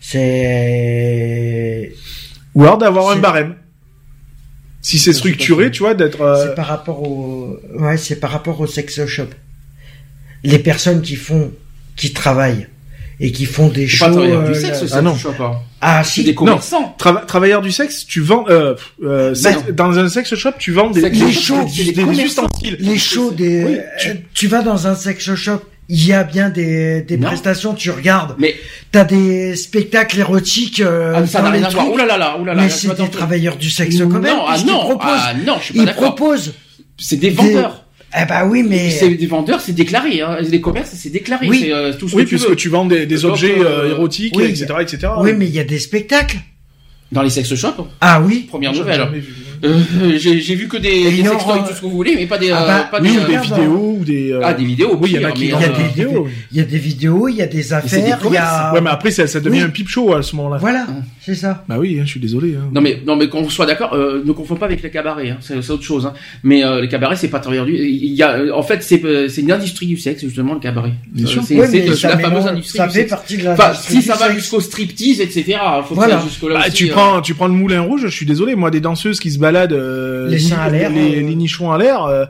c'est 0.00 1.92
ou 2.54 2.62
alors 2.62 2.78
d'avoir 2.78 3.10
un 3.10 3.16
barème. 3.16 3.54
Si 4.80 4.98
c'est 4.98 5.12
structuré, 5.12 5.70
tu 5.70 5.82
vois, 5.82 5.94
d'être. 5.94 6.20
Euh, 6.20 6.46
c'est 6.46 6.54
par 6.54 6.66
rapport 6.66 7.02
au, 7.02 7.58
ouais, 7.74 7.96
c'est 7.96 8.20
par 8.20 8.30
rapport 8.30 8.60
au 8.60 8.66
sex 8.66 9.04
shop. 9.06 9.28
Les 10.44 10.58
personnes 10.58 11.02
qui 11.02 11.16
font, 11.16 11.52
qui 11.98 12.14
travaillent 12.14 12.66
et 13.20 13.32
qui 13.32 13.44
font 13.44 13.68
des 13.68 13.86
shows. 13.86 14.14
Pas 14.14 14.20
euh, 14.20 14.48
du 14.48 14.54
sexe, 14.58 14.84
ah 14.92 15.02
non. 15.02 15.14
Hein. 15.14 15.52
Ah 15.82 16.04
si. 16.04 16.24
Des 16.24 16.34
commerçants. 16.34 16.96
travailleurs 17.26 17.60
du 17.60 17.72
sexe, 17.72 18.06
tu 18.06 18.20
vends 18.20 18.46
euh, 18.48 18.74
euh 19.02 19.34
bah, 19.42 19.50
dans 19.72 19.98
un 19.98 20.08
sex 20.08 20.34
shop, 20.34 20.52
tu 20.58 20.72
vends 20.72 20.90
des, 20.90 21.10
les 21.10 21.32
shows, 21.32 21.66
des, 21.76 21.92
des, 21.92 22.22
ustensiles. 22.22 22.76
Les 22.78 22.96
shows 22.96 23.32
des. 23.32 23.80
tu... 24.00 24.20
tu 24.32 24.46
vas 24.46 24.62
dans 24.62 24.86
un 24.86 24.94
sex 24.94 25.34
shop 25.34 25.60
il 25.90 26.06
y 26.06 26.12
a 26.12 26.22
bien 26.22 26.50
des, 26.50 27.00
des 27.00 27.16
prestations, 27.16 27.74
tu 27.74 27.90
regardes. 27.90 28.34
Mais 28.38 28.54
t'as 28.92 29.04
des 29.04 29.56
spectacles 29.56 30.18
érotiques. 30.18 30.80
Euh, 30.80 31.14
ah, 31.16 31.26
ça 31.26 31.40
n'a 31.40 31.50
rien 31.50 31.64
à 31.64 31.70
voir. 31.70 31.90
Ouh 31.90 31.96
là 31.96 32.04
là 32.04 32.18
là, 32.18 32.36
là 32.44 32.54
là. 32.54 32.62
Mais 32.62 32.68
c'est 32.68 32.94
des 32.94 33.08
travailleurs 33.08 33.56
du 33.56 33.70
sexe 33.70 33.98
quand 33.98 34.08
même. 34.08 34.24
Non, 34.24 34.44
ah 34.46 34.58
non, 34.66 34.98
ah 35.00 35.32
non, 35.46 35.56
je 35.58 35.64
suis 35.64 35.74
pas 35.74 35.82
Ils 35.82 35.94
proposent. 35.94 36.54
C'est 36.98 37.16
des 37.16 37.30
vendeurs. 37.30 37.84
Eh 38.16 38.24
bah 38.26 38.46
oui, 38.46 38.62
mais 38.62 38.90
c'est 38.90 39.10
des 39.10 39.26
vendeurs, 39.26 39.60
c'est 39.60 39.72
déclaré. 39.72 40.22
Hein. 40.22 40.38
Les 40.40 40.60
commerces, 40.60 40.90
c'est 40.94 41.10
déclaré. 41.10 41.46
Oui, 41.48 41.68
euh, 41.70 41.92
tout 41.92 42.08
ce 42.08 42.16
oui, 42.16 42.24
que 42.24 42.28
puisque 42.28 42.56
tu, 42.56 42.68
vends 42.68 42.86
des, 42.86 43.04
des 43.04 43.24
objets 43.24 43.58
euh, 43.58 43.84
euh 43.84 43.90
érotiques, 43.90 44.34
oui, 44.36 44.44
etc., 44.44 44.66
etc. 44.80 45.12
Oui, 45.18 45.34
mais 45.34 45.46
il 45.46 45.52
y 45.52 45.60
a 45.60 45.64
des 45.64 45.78
spectacles. 45.78 46.38
Dans 47.12 47.22
les 47.22 47.30
sex 47.30 47.54
shops. 47.54 47.86
Ah 48.00 48.20
oui. 48.20 48.46
Première 48.48 48.72
nouvelle. 48.72 49.22
Euh, 49.64 50.18
j'ai 50.18 50.54
vu 50.54 50.68
que 50.68 50.76
des, 50.76 51.10
des 51.10 51.22
sextoys, 51.22 51.64
tout 51.66 51.74
ce 51.74 51.80
que 51.80 51.86
vous 51.86 51.90
voulez, 51.90 52.14
mais 52.16 52.26
pas 52.26 52.38
des, 52.38 52.50
ah 52.50 52.64
bah, 52.66 52.80
euh, 52.80 52.90
pas 52.90 53.00
des, 53.00 53.10
des 53.10 53.38
vidéos 53.38 53.96
ou 53.98 54.04
des. 54.04 54.32
Euh... 54.32 54.40
Ah, 54.42 54.54
des 54.54 54.64
vidéos. 54.64 54.98
Oui, 55.00 55.10
il 55.14 55.20
y, 55.20 55.24
a, 55.24 55.30
il 55.34 55.44
y 55.46 55.52
a 55.52 55.68
des 55.68 55.82
vidéos. 55.82 56.28
Il 56.52 56.58
y 56.58 56.60
a 56.60 56.64
des 56.64 56.78
vidéos, 56.78 57.28
il 57.28 57.36
y 57.36 57.42
a 57.42 57.46
des 57.46 57.72
affaires, 57.72 58.18
il 58.24 58.32
y 58.32 58.36
a. 58.36 58.72
Ouais, 58.72 58.80
mais 58.80 58.90
après 58.90 59.10
ça, 59.10 59.26
ça 59.26 59.40
devient 59.40 59.60
un 59.60 59.70
pipe 59.70 59.88
show 59.88 60.14
à 60.14 60.22
ce 60.22 60.36
moment-là. 60.36 60.58
Voilà, 60.58 60.86
c'est 61.20 61.34
ça. 61.34 61.64
Bah 61.68 61.76
oui, 61.78 61.98
hein, 61.98 62.04
je 62.04 62.10
suis 62.10 62.20
désolé. 62.20 62.54
Hein. 62.56 62.70
Non 62.72 62.80
mais 62.80 63.00
non 63.04 63.16
mais 63.16 63.28
qu'on 63.28 63.48
soit 63.48 63.66
d'accord, 63.66 63.94
euh, 63.94 64.22
ne 64.24 64.32
confond 64.32 64.56
pas 64.56 64.66
avec 64.66 64.82
les 64.82 64.90
cabarets, 64.90 65.30
hein, 65.30 65.38
c'est 65.40 65.70
autre 65.70 65.82
chose. 65.82 66.06
Hein. 66.06 66.14
Mais 66.42 66.64
euh, 66.64 66.80
les 66.80 66.88
cabarets, 66.88 67.16
c'est 67.16 67.28
pas 67.28 67.40
travailleur 67.40 67.66
du. 67.66 67.76
Il 67.76 68.14
y 68.14 68.22
a, 68.22 68.54
en 68.54 68.62
fait, 68.62 68.82
c'est 68.82 69.02
c'est 69.28 69.40
une 69.40 69.52
industrie 69.52 69.86
du 69.86 69.96
sexe 69.96 70.22
justement 70.22 70.54
le 70.54 70.60
cabaret. 70.60 70.92
Bien 71.10 71.26
sûr. 71.26 71.42
C'est 71.44 72.06
la 72.08 72.18
fameuse 72.18 72.46
industrie. 72.46 72.78
Ça 72.78 72.88
fait 72.88 73.04
partie 73.04 73.36
de 73.36 73.44
la. 73.44 73.52
Enfin, 73.52 73.74
si 73.74 74.02
ça 74.02 74.14
va 74.14 74.32
jusqu'au 74.32 74.60
striptease, 74.60 75.20
etc. 75.20 75.58
Faut 75.86 75.94
voilà. 75.94 76.20
jusque 76.20 76.42
là. 76.44 76.60
Bah, 76.60 76.70
tu 76.70 76.88
prends, 76.88 77.20
tu 77.20 77.34
prends 77.34 77.48
le 77.48 77.54
moulin 77.54 77.80
rouge. 77.80 78.02
Je 78.04 78.08
suis 78.08 78.26
désolé, 78.26 78.54
moi, 78.54 78.70
des 78.70 78.80
danseuses 78.80 79.20
qui 79.20 79.30
se 79.30 79.38
baladent 79.52 79.72
les 80.28 80.52
à 80.52 80.68
l'air, 80.68 80.90
les, 80.90 81.18
euh. 81.18 81.34
nichons 81.34 81.72
à 81.72 81.78
l'air. 81.78 82.04
Euh, 82.04 82.26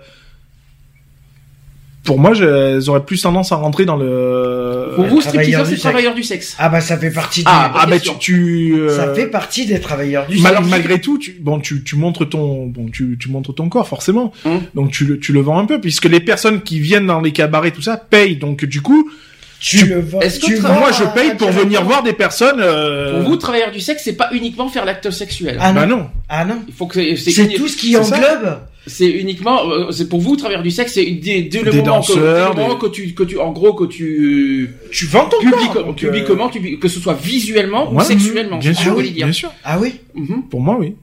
pour 2.05 2.19
moi, 2.19 2.33
elles 2.35 2.89
auraient 2.89 3.05
plus 3.05 3.21
tendance 3.21 3.53
à 3.53 3.57
rentrer 3.57 3.85
dans 3.85 3.97
le. 3.97 4.93
Pour 4.97 5.05
vous, 5.05 5.21
stripteaseur, 5.21 5.67
c'est 5.67 5.77
travailleur 5.77 6.15
du 6.15 6.23
sexe. 6.23 6.57
Ah 6.59 6.71
bah 6.71 6.81
ça 6.81 6.97
fait 6.97 7.11
partie. 7.11 7.43
Ah, 7.45 7.71
des... 7.71 7.81
ah 7.81 7.87
bah 7.87 8.01
tu. 8.01 8.11
tu 8.19 8.75
euh, 8.79 8.97
Ça 8.97 9.13
fait 9.13 9.27
partie 9.27 9.67
des 9.67 9.79
travailleurs 9.79 10.27
du 10.27 10.39
sexe. 10.39 10.61
Malgré 10.71 11.01
tout, 11.01 11.19
tu 11.19 11.37
bon 11.39 11.61
tu 11.61 11.85
tu 11.85 11.97
montres 11.97 12.27
ton 12.27 12.67
bon 12.67 12.89
tu 12.91 13.19
tu 13.21 13.29
montres 13.29 13.55
ton 13.55 13.69
corps 13.69 13.87
forcément. 13.87 14.33
Hum. 14.47 14.63
Donc 14.75 14.91
tu 14.91 15.05
le 15.05 15.19
tu 15.19 15.33
le 15.33 15.41
vends 15.41 15.59
un 15.59 15.67
peu 15.67 15.81
puisque 15.81 16.07
les 16.07 16.21
personnes 16.21 16.63
qui 16.63 16.81
viennent 16.81 17.07
dans 17.07 17.21
les 17.21 17.33
cabarets 17.33 17.73
tout 17.73 17.83
ça 17.83 17.99
payent 17.99 18.37
donc 18.37 18.65
du 18.65 18.81
coup 18.81 19.11
tu, 19.61 19.87
le 19.87 20.01
vends. 20.01 20.21
Que 20.21 20.61
moi, 20.61 20.91
je 20.93 21.05
paye 21.15 21.35
pour 21.37 21.51
venir 21.51 21.83
voir 21.85 22.03
des 22.03 22.13
personnes. 22.13 22.61
Euh... 22.61 23.21
Pour 23.21 23.31
vous, 23.31 23.37
travailleurs 23.37 23.73
du 23.73 23.81
sexe, 23.81 24.03
c'est 24.05 24.17
pas 24.17 24.29
uniquement 24.33 24.69
faire 24.69 24.85
l'acte 24.85 25.11
sexuel. 25.11 25.59
Ah 25.61 25.73
non. 25.73 25.81
Bah 25.81 25.87
non. 25.87 26.07
Ah 26.29 26.45
non. 26.45 26.63
Il 26.69 26.75
faut 26.75 26.87
que 26.87 27.17
c'est 27.17 27.49
tout 27.55 27.69
ce 27.69 27.77
qui 27.77 27.97
englobe. 27.97 28.61
C'est 28.87 29.11
uniquement, 29.11 29.69
euh, 29.69 29.91
c'est 29.91 30.09
pour 30.09 30.21
vous, 30.21 30.35
travailleurs 30.37 30.63
du 30.63 30.71
sexe, 30.71 30.95
c'est 30.95 31.05
dès, 31.05 31.43
dès, 31.43 31.61
le 31.61 31.73
moment, 31.73 32.01
que, 32.01 32.87
que 32.87 32.87
tu, 32.87 33.13
que 33.13 33.23
tu, 33.23 33.39
en 33.39 33.53
gros, 33.53 33.75
que 33.75 33.85
tu, 33.85 34.71
tu 34.91 35.07
vends 35.07 35.27
ton 35.27 35.41
public, 35.41 35.73
corps, 35.75 35.95
publiquement, 35.95 36.49
que 36.81 36.89
ce 36.89 36.99
soit 36.99 37.13
visuellement 37.13 37.93
ou 37.93 38.01
sexuellement. 38.01 38.57
Bien 38.57 38.73
sûr, 38.73 38.97
oui, 38.97 39.11
bien 39.11 39.31
sûr. 39.31 39.53
Ah 39.63 39.79
oui. 39.79 40.01
Mhm. 40.15 40.45
Pour 40.49 40.63
moi, 40.63 40.77
oui. 40.79 40.95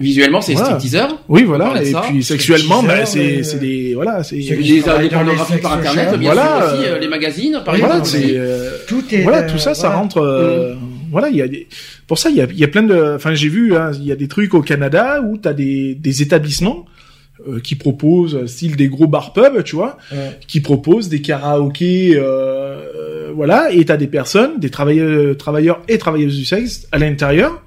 Visuellement, 0.00 0.40
c'est 0.40 0.54
voilà. 0.54 0.76
teaser. 0.76 1.06
Oui, 1.28 1.42
voilà. 1.42 1.82
Et 1.82 1.92
puis 2.08 2.22
sexuellement, 2.22 2.82
bah, 2.82 3.04
c'est 3.04 3.42
c'est 3.42 3.58
des 3.58 3.94
voilà, 3.94 4.22
c'est 4.22 4.36
des, 4.36 4.80
pornographies 5.10 5.58
par 5.58 5.72
internet, 5.72 6.14
bien 6.18 6.32
voilà, 6.32 6.68
sûr 6.68 6.78
aussi, 6.78 6.88
euh, 6.88 6.98
les 6.98 7.08
magazines, 7.08 7.60
par 7.64 7.76
voilà, 7.76 7.98
exemple. 7.98 8.24
Euh, 8.30 8.78
tout 8.86 9.02
est 9.12 9.22
voilà, 9.22 9.42
tout 9.42 9.58
ça, 9.58 9.74
ça 9.74 9.90
rentre. 9.90 10.18
Euh, 10.18 10.74
mm. 10.74 10.78
Voilà, 11.10 11.30
il 11.30 11.36
y 11.36 11.42
a 11.42 11.48
des, 11.48 11.66
pour 12.06 12.18
ça, 12.18 12.28
il 12.30 12.36
y 12.36 12.40
a, 12.40 12.46
il 12.50 12.58
y 12.58 12.64
a 12.64 12.68
plein 12.68 12.82
de. 12.82 13.14
Enfin, 13.16 13.34
j'ai 13.34 13.48
vu, 13.48 13.74
hein, 13.74 13.90
il 13.94 14.04
y 14.04 14.12
a 14.12 14.16
des 14.16 14.28
trucs 14.28 14.54
au 14.54 14.62
Canada 14.62 15.20
où 15.22 15.36
t'as 15.36 15.52
des 15.52 15.94
des 15.94 16.22
établissements 16.22 16.84
euh, 17.46 17.60
qui 17.60 17.76
proposent 17.76 18.46
style 18.46 18.74
des 18.74 18.88
gros 18.88 19.06
bar 19.06 19.32
pubs, 19.32 19.62
tu 19.62 19.76
vois, 19.76 19.96
ouais. 20.10 20.38
qui 20.48 20.60
proposent 20.60 21.08
des 21.08 21.22
karaokés, 21.22 22.14
euh, 22.16 23.30
voilà, 23.32 23.70
et 23.70 23.84
t'as 23.84 23.96
des 23.96 24.08
personnes, 24.08 24.58
des 24.58 24.70
travailleurs, 24.70 25.36
travailleurs 25.36 25.80
et 25.86 25.98
travailleuses 25.98 26.36
du 26.36 26.44
sexe 26.44 26.88
à 26.90 26.98
l'intérieur 26.98 27.62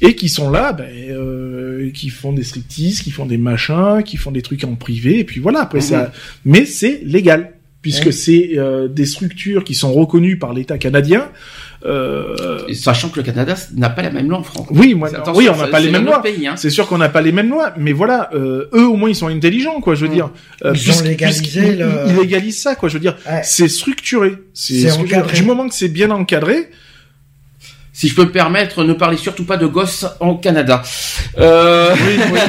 et 0.00 0.14
qui 0.14 0.28
sont 0.28 0.50
là, 0.50 0.72
ben, 0.72 0.88
euh, 1.10 1.90
qui 1.92 2.10
font 2.10 2.32
des 2.32 2.42
striptease, 2.42 3.00
qui 3.00 3.10
font 3.10 3.26
des 3.26 3.38
machins, 3.38 4.02
qui 4.04 4.16
font 4.16 4.30
des 4.30 4.42
trucs 4.42 4.64
en 4.64 4.74
privé, 4.74 5.20
et 5.20 5.24
puis 5.24 5.40
voilà. 5.40 5.60
Après 5.60 5.80
ça, 5.80 6.02
mhm. 6.02 6.10
mais 6.44 6.66
c'est 6.66 7.00
légal 7.04 7.52
puisque 7.86 8.12
c'est 8.12 8.50
euh, 8.56 8.88
des 8.88 9.06
structures 9.06 9.62
qui 9.62 9.74
sont 9.74 9.92
reconnues 9.92 10.38
par 10.38 10.52
l'État 10.52 10.76
canadien. 10.76 11.28
Euh... 11.84 12.58
Sachant 12.72 13.10
que 13.10 13.20
le 13.20 13.22
Canada 13.22 13.54
n'a 13.74 13.90
pas 13.90 14.02
la 14.02 14.10
même 14.10 14.28
loi 14.28 14.38
en 14.38 14.42
France. 14.42 14.66
Oui, 14.70 14.94
moi, 14.94 15.08
oui, 15.34 15.48
on 15.48 15.56
n'a 15.56 15.68
pas 15.68 15.78
les 15.78 15.90
mêmes 15.90 16.04
lois. 16.04 16.20
Hein. 16.26 16.56
C'est 16.56 16.70
sûr 16.70 16.88
qu'on 16.88 16.98
n'a 16.98 17.08
pas 17.08 17.20
les 17.20 17.30
mêmes 17.30 17.48
lois, 17.48 17.74
mais 17.76 17.92
voilà, 17.92 18.30
euh, 18.34 18.68
eux 18.74 18.88
au 18.88 18.96
moins 18.96 19.08
ils 19.08 19.14
sont 19.14 19.28
intelligents, 19.28 19.80
quoi. 19.80 19.94
Je 19.94 20.00
veux 20.04 20.10
mm. 20.10 20.14
dire, 20.14 20.30
euh, 20.64 20.74
ils 20.74 21.08
légalisé 21.08 21.76
le... 21.76 21.88
ils 22.08 22.16
légalisent 22.16 22.60
ça, 22.60 22.74
quoi. 22.74 22.88
Je 22.88 22.94
veux 22.94 23.00
dire, 23.00 23.16
c'est 23.44 23.68
structuré. 23.68 24.32
C'est 24.52 24.90
du 25.34 25.42
moment 25.44 25.68
que 25.68 25.74
c'est 25.74 25.88
bien 25.88 26.10
encadré 26.10 26.70
si 27.96 28.08
je 28.08 28.14
peux 28.14 28.24
me 28.24 28.30
permettre, 28.30 28.84
ne 28.84 28.92
parlez 28.92 29.16
surtout 29.16 29.44
pas 29.44 29.56
de 29.56 29.64
gosses 29.64 30.04
en 30.20 30.36
Canada. 30.36 30.82
Euh... 31.38 31.94
Oui, 32.06 32.20
oui, 32.30 32.40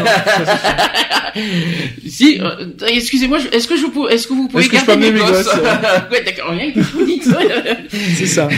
si, 2.09 2.41
euh, 2.41 2.65
excusez-moi, 2.85 3.37
est-ce 3.53 3.65
que 3.65 3.77
je 3.77 3.85
peux, 3.85 4.11
est-ce 4.11 4.27
que 4.27 4.33
vous 4.33 4.49
pouvez 4.49 4.67
garder 4.67 4.97
mes, 4.97 5.11
mes 5.11 5.19
gosses, 5.21 5.45
gosses 5.45 5.55
Ouais, 6.11 6.21
d'accord, 6.25 6.49
rien 6.49 6.73
que 6.73 6.81
vous 6.81 7.05
dites. 7.05 7.29
C'est 8.17 8.25
ça. 8.25 8.49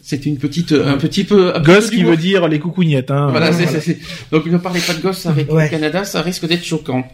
C'est 0.00 0.26
une 0.26 0.38
petite, 0.38 0.70
un 0.70 0.96
petit 0.96 1.24
peu. 1.24 1.52
Un 1.56 1.60
gosse 1.60 1.90
qui 1.90 2.04
veut 2.04 2.16
dire 2.16 2.46
les 2.46 2.60
coucougnettes. 2.60 3.10
Hein. 3.10 3.26
Voilà, 3.32 3.50
voilà. 3.50 3.80
c'est, 3.80 3.98
donc 4.30 4.46
ne 4.46 4.58
parlez 4.58 4.78
pas 4.78 4.94
de 4.94 5.00
gosses 5.00 5.26
avec 5.26 5.50
le 5.50 5.68
Canada, 5.68 6.04
ça 6.04 6.22
risque 6.22 6.46
d'être 6.46 6.64
choquant. 6.64 7.10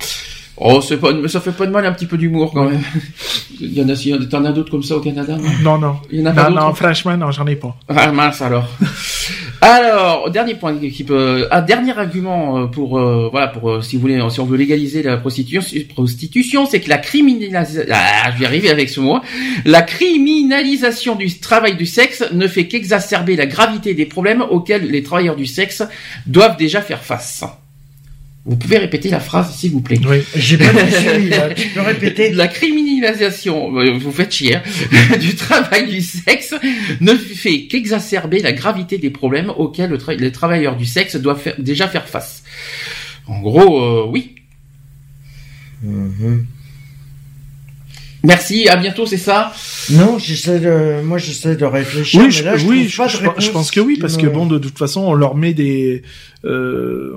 Oh, 0.59 0.81
c'est 0.83 0.99
pas, 0.99 1.11
ça 1.29 1.41
fait 1.41 1.53
pas 1.53 1.67
de 1.67 1.71
mal 1.71 1.87
un 1.87 1.93
petit 1.93 2.07
peu 2.07 2.19
d'humour 2.19 2.53
quand 2.53 2.69
même. 2.69 2.83
Il 3.61 3.73
y 3.73 3.83
en 3.83 3.89
a, 3.89 4.27
t'en 4.27 4.45
as 4.45 4.53
d'autres 4.53 4.71
comme 4.71 4.83
ça 4.83 4.97
au 4.97 5.01
Canada 5.01 5.39
Non, 5.63 5.79
non. 5.79 5.97
Il 6.11 6.21
y 6.21 6.23
en 6.23 6.27
a 6.27 6.33
pas 6.33 6.51
non, 6.51 6.61
non, 6.61 6.75
franchement, 6.75 7.17
non, 7.17 7.31
j'en 7.31 7.47
ai 7.47 7.57
pas. 7.57 7.75
Ah 7.89 8.13
mince 8.13 8.43
alors. 8.43 8.69
alors, 9.63 10.31
dernier 10.31 10.55
point 10.55 10.77
qui 10.77 11.05
peut, 11.05 11.47
un 11.51 11.63
dernier 11.63 11.97
argument 11.99 12.59
euh, 12.59 12.67
pour, 12.67 12.99
euh, 12.99 13.29
voilà, 13.31 13.49
pour 13.49 13.71
euh, 13.71 13.81
si 13.81 13.97
vous 13.97 14.03
voulez, 14.03 14.21
si 14.29 14.41
on 14.41 14.45
veut 14.45 14.59
légaliser 14.59 15.03
la 15.03 15.17
prostitution, 15.17 15.63
prostitution, 15.95 16.67
c'est 16.67 16.81
que 16.81 16.89
la 16.91 16.99
criminalisation, 16.99 17.91
ah, 17.91 18.31
je 18.35 18.41
vais 18.41 18.47
arriver 18.47 18.71
avec 18.71 18.91
ce 18.91 19.01
mot, 19.01 19.21
la 19.65 19.83
criminalisation 19.83 21.15
du 21.15 21.39
travail 21.39 21.77
du 21.77 21.87
sexe 21.87 22.25
ne 22.33 22.47
fait 22.47 22.67
qu'exacerber 22.67 23.37
la 23.37 23.47
gravité 23.47 23.95
des 23.95 24.07
problèmes 24.07 24.43
auxquels 24.43 24.91
les 24.91 25.03
travailleurs 25.03 25.37
du 25.37 25.47
sexe 25.47 25.83
doivent 26.27 26.57
déjà 26.57 26.83
faire 26.83 27.03
face. 27.03 27.45
Vous 28.45 28.57
pouvez 28.57 28.79
répéter 28.79 29.09
la 29.09 29.21
phrase, 29.21 29.55
s'il 29.55 29.71
vous 29.71 29.81
plaît. 29.81 30.01
Oui, 30.05 30.19
j'ai 30.35 30.59
pas 30.59 30.65
suivi, 30.91 31.31
Tu 31.55 31.69
peux 31.69 31.81
répéter 31.81 32.33
La 32.33 32.49
criminalisation, 32.49 33.79
euh, 33.79 33.97
vous 33.97 34.11
faites 34.11 34.33
chier, 34.33 34.57
hein, 34.57 35.17
du 35.21 35.37
travail 35.37 35.89
du 35.89 36.01
sexe 36.01 36.53
ne 37.01 37.15
fait 37.15 37.67
qu'exacerber 37.67 38.41
la 38.41 38.53
gravité 38.53 38.99
des 38.99 39.11
problèmes 39.11 39.51
auxquels 39.51 39.97
les 40.19 40.33
travailleurs 40.33 40.77
du 40.77 40.87
sexe 40.87 41.15
doivent 41.15 41.55
déjà 41.59 41.87
faire 41.87 42.09
face. 42.09 42.43
En 43.29 43.41
gros, 43.41 43.81
euh, 43.81 44.07
oui. 44.09 44.35
Mm-hmm. 45.87 46.45
Merci, 48.25 48.69
à 48.69 48.77
bientôt, 48.77 49.07
c'est 49.07 49.19
ça? 49.19 49.53
Non, 49.91 50.19
j'essaie 50.19 50.59
de, 50.59 51.01
moi 51.03 51.19
j'essaie 51.19 51.57
de 51.57 51.65
réfléchir. 51.65 52.21
Oui, 52.21 52.31
je, 52.31 52.45
oui, 52.67 52.89
je, 52.89 53.51
pense 53.51 53.71
que 53.71 53.81
oui, 53.81 53.99
parce 54.01 54.17
que 54.17 54.27
bon, 54.27 54.47
de 54.47 54.59
toute 54.59 54.79
façon, 54.79 55.01
on 55.01 55.15
leur 55.15 55.35
met 55.35 55.55
des, 55.55 56.03
euh, 56.45 57.17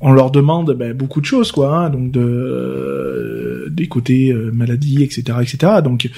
on 0.00 0.12
leur 0.12 0.30
demande 0.30 0.72
ben, 0.74 0.92
beaucoup 0.92 1.20
de 1.20 1.26
choses 1.26 1.52
quoi 1.52 1.76
hein, 1.76 1.90
donc 1.90 2.10
de 2.10 2.20
euh, 2.20 3.68
des 3.70 3.88
côtés 3.88 4.30
euh, 4.30 4.50
maladie 4.52 5.02
etc 5.02 5.38
etc 5.42 5.72
donc 5.82 6.08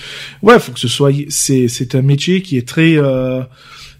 ouais 0.43 0.59
faut 0.59 0.73
que 0.73 0.81
ce 0.81 0.89
soit 0.89 1.13
c'est 1.29 1.69
c'est 1.69 1.95
un 1.95 2.03
métier 2.03 2.43
qui 2.43 2.57
est 2.57 2.67
très 2.69 2.97
euh, 2.97 3.41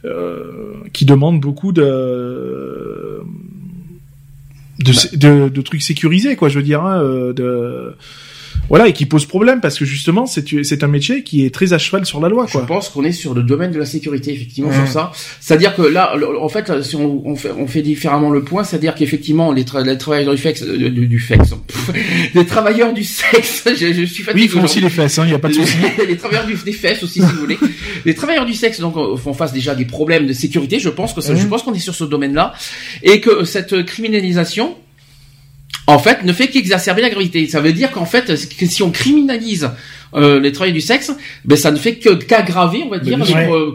euh 0.05 0.75
qui 0.93 1.05
demande 1.05 1.41
beaucoup 1.41 1.73
de 1.73 3.21
de, 4.79 4.93
bah. 4.93 5.17
de, 5.17 5.49
de, 5.49 5.63
trucs 5.63 5.83
sécurisés 5.83 6.37
quoi 6.37 6.49
je 6.49 6.59
veux 6.59 6.65
dire 6.65 6.83
hein, 6.85 7.03
de 7.35 7.95
voilà 8.69 8.89
et 8.89 8.93
qui 8.93 9.07
pose 9.07 9.27
problème 9.27 9.61
parce 9.61 9.79
que 9.79 9.85
justement 9.85 10.27
c'est 10.27 10.45
c'est 10.65 10.85
un 10.85 10.89
métier 10.89 11.23
qui 11.23 11.45
est 11.45 11.53
très 11.53 11.73
à 11.73 11.79
cheval 11.79 12.07
sur 12.07 12.21
la 12.21 12.29
loi 12.29 12.47
quoi. 12.47 12.63
Je 12.63 12.67
pense 12.67 12.89
qu'on 12.89 13.05
est 13.05 13.13
sur 13.13 13.35
le 13.35 13.43
domaine 13.43 13.73
de 13.73 13.79
la 13.79 13.85
sécurité 13.85 14.33
effectivement 14.33 14.73
sur 14.73 14.87
ça. 14.87 15.13
C'est-à-dire 15.41 15.75
que 15.75 15.83
là 15.83 16.15
en 16.41 16.49
fait 16.49 16.83
si 16.83 16.97
on, 16.97 17.27
on, 17.27 17.37
fait, 17.37 17.51
on 17.57 17.67
fait 17.67 17.83
différemment 17.83 18.31
le 18.31 18.43
point, 18.43 18.65
c'est-à-dire 18.65 18.95
qu'effectivement 18.95 19.53
les, 19.53 19.65
les, 19.85 19.99
travailleurs 19.99 20.35
du 20.35 20.41
sexe 20.41 20.63
euh, 20.63 20.91
du, 20.91 21.07
du 21.07 21.21
sexe 21.21 21.55
les 22.35 22.47
travailleurs 22.47 22.93
du 22.93 23.05
sexe, 23.05 23.65
je, 23.67 23.93
je 23.93 24.05
suis 24.05 24.23
fatigué. 24.23 24.43
Oui, 24.43 24.45
ils 24.45 24.49
font 24.49 24.65
aussi 24.65 24.81
les 24.81 24.91
fesses 24.91 25.19
hein, 25.19 25.25
il 25.27 25.33
y 25.33 25.35
a 25.35 25.39
pas 25.39 25.49
de 25.49 25.55
souci. 25.55 25.77
les 26.09 26.17
travailleurs 26.17 26.47
du, 26.47 26.55
des 26.55 26.73
fesses 26.73 27.03
aussi 27.03 27.21
si 27.21 27.21
vous 27.21 27.41
voulez. 27.41 27.59
Les 28.07 28.15
travailleurs 28.15 28.47
du 28.47 28.55
sexe 28.55 28.81
donc 28.81 28.97
euh, 28.97 29.17
font 29.17 29.35
face 29.35 29.53
déjà 29.53 29.73
à 29.73 29.75
des 29.75 29.85
problèmes 29.85 30.27
de 30.27 30.33
sécurité, 30.33 30.79
je 30.79 30.89
pense 30.89 31.13
que 31.13 31.21
ça, 31.21 31.35
je 31.35 31.47
pense 31.47 31.63
qu'on 31.63 31.75
est 31.75 31.79
sur 31.79 31.95
ce 31.95 32.05
domaine-là 32.05 32.55
et 33.03 33.21
que 33.21 33.45
cette 33.45 33.85
criminalisation 33.85 34.77
en 35.91 35.99
fait, 35.99 36.23
ne 36.25 36.33
fait 36.33 36.49
qu'exacerber 36.49 37.03
la 37.03 37.11
gravité. 37.11 37.47
Ça 37.49 37.61
veut 37.61 37.73
dire 37.73 37.91
qu'en 37.91 38.05
fait, 38.05 38.37
si 38.37 38.83
on 38.83 38.91
criminalise 38.91 39.71
euh, 40.15 40.41
les 40.41 40.53
travailleurs 40.53 40.75
du 40.75 40.81
sexe, 40.81 41.13
ben 41.45 41.57
ça 41.57 41.71
ne 41.71 41.77
fait 41.77 41.97
que 41.97 42.15
qu'aggraver, 42.15 42.83
on 42.85 42.91
va 42.91 42.99
dire, 42.99 43.19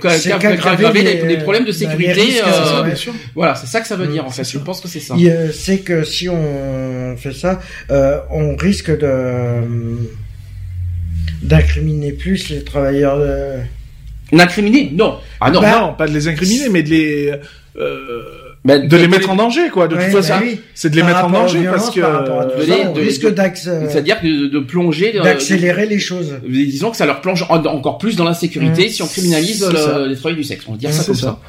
qu'aggraver 0.01 1.01
les, 1.01 1.37
problèmes 1.37 1.65
de 1.65 1.71
sécurité. 1.71 2.41
Euh, 2.45 2.95
voilà, 3.35 3.55
c'est 3.55 3.67
ça 3.67 3.81
que 3.81 3.87
ça 3.87 3.95
veut 3.95 4.07
dire 4.07 4.25
en 4.25 4.29
fait. 4.29 4.49
Je 4.49 4.57
pense 4.57 4.81
que 4.81 4.87
c'est 4.87 4.99
ça. 4.99 5.15
C'est 5.53 5.79
que 5.79 6.03
si 6.03 6.29
on 6.29 7.15
fait 7.17 7.33
ça, 7.33 7.59
euh, 7.91 8.19
on 8.31 8.55
risque 8.55 8.97
de 8.97 9.63
d'incriminer 11.41 12.13
plus 12.13 12.49
les 12.49 12.63
travailleurs. 12.63 13.19
D'incriminer 14.31 14.91
Non. 14.93 15.19
Ah 15.39 15.51
non, 15.51 15.61
bah, 15.61 15.79
non, 15.79 15.93
pas 15.93 16.07
de 16.07 16.13
les 16.13 16.27
incriminer, 16.27 16.69
mais 16.69 16.81
de 16.81 16.89
les 16.89 17.33
de 18.65 18.97
les 18.97 19.07
mettre 19.07 19.29
en 19.29 19.35
danger, 19.35 19.69
quoi. 19.69 19.87
De 19.87 19.95
toute 19.95 20.03
façon, 20.05 20.33
bah 20.39 20.45
c'est 20.73 20.89
de 20.89 20.95
les 20.95 21.03
mettre 21.03 21.25
en 21.25 21.29
danger 21.29 21.65
parce 21.65 21.91
que 21.91 21.99
de, 21.99 22.99
risque 22.99 23.27
d'accès, 23.33 23.89
c'est-à-dire 23.89 24.17
de, 24.23 24.47
de, 24.47 24.59
plonger, 24.59 25.19
euh, 25.19 25.23
d'accélérer 25.23 25.85
les 25.85 25.99
choses. 25.99 26.35
Disons 26.47 26.91
que 26.91 26.97
ça 26.97 27.05
leur 27.05 27.21
plonge 27.21 27.45
encore 27.49 27.97
plus 27.97 28.15
dans 28.15 28.23
l'insécurité 28.23 28.87
mmh. 28.87 28.89
si 28.89 29.01
on 29.03 29.07
criminalise 29.07 29.63
les 29.63 30.15
travailleurs 30.15 30.37
du 30.37 30.43
sexe. 30.43 30.65
On 30.67 30.71
va 30.71 30.77
dire 30.77 30.91
ça 30.91 31.03
comme 31.03 31.15
ça. 31.15 31.39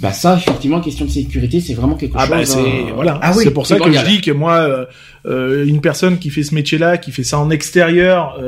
Bah 0.00 0.12
ça, 0.12 0.36
effectivement, 0.36 0.80
question 0.80 1.04
de 1.04 1.10
sécurité, 1.10 1.60
c'est 1.60 1.74
vraiment 1.74 1.94
quelque 1.94 2.16
ah 2.18 2.26
bah, 2.26 2.44
chose. 2.44 2.56
Bah 2.56 2.62
c'est 2.64 2.92
voilà. 2.92 3.20
Ah 3.22 3.32
oui, 3.36 3.44
c'est 3.44 3.52
pour 3.52 3.66
ça 3.66 3.78
que 3.78 3.92
je 3.92 4.04
dis 4.04 4.20
que 4.20 4.32
moi, 4.32 4.54
euh, 4.54 4.86
euh, 5.26 5.64
une 5.66 5.80
personne 5.80 6.18
qui 6.18 6.30
fait 6.30 6.42
ce 6.42 6.54
métier-là, 6.54 6.98
qui 6.98 7.12
fait 7.12 7.22
ça 7.22 7.38
en 7.38 7.50
extérieur, 7.50 8.40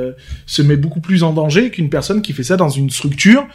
se 0.46 0.62
met 0.62 0.76
beaucoup 0.76 1.00
plus 1.00 1.22
en 1.22 1.32
danger 1.32 1.70
qu'une 1.70 1.90
personne 1.90 2.22
qui 2.22 2.32
fait 2.32 2.42
ça 2.42 2.56
dans 2.56 2.70
une 2.70 2.90
structure 2.90 3.46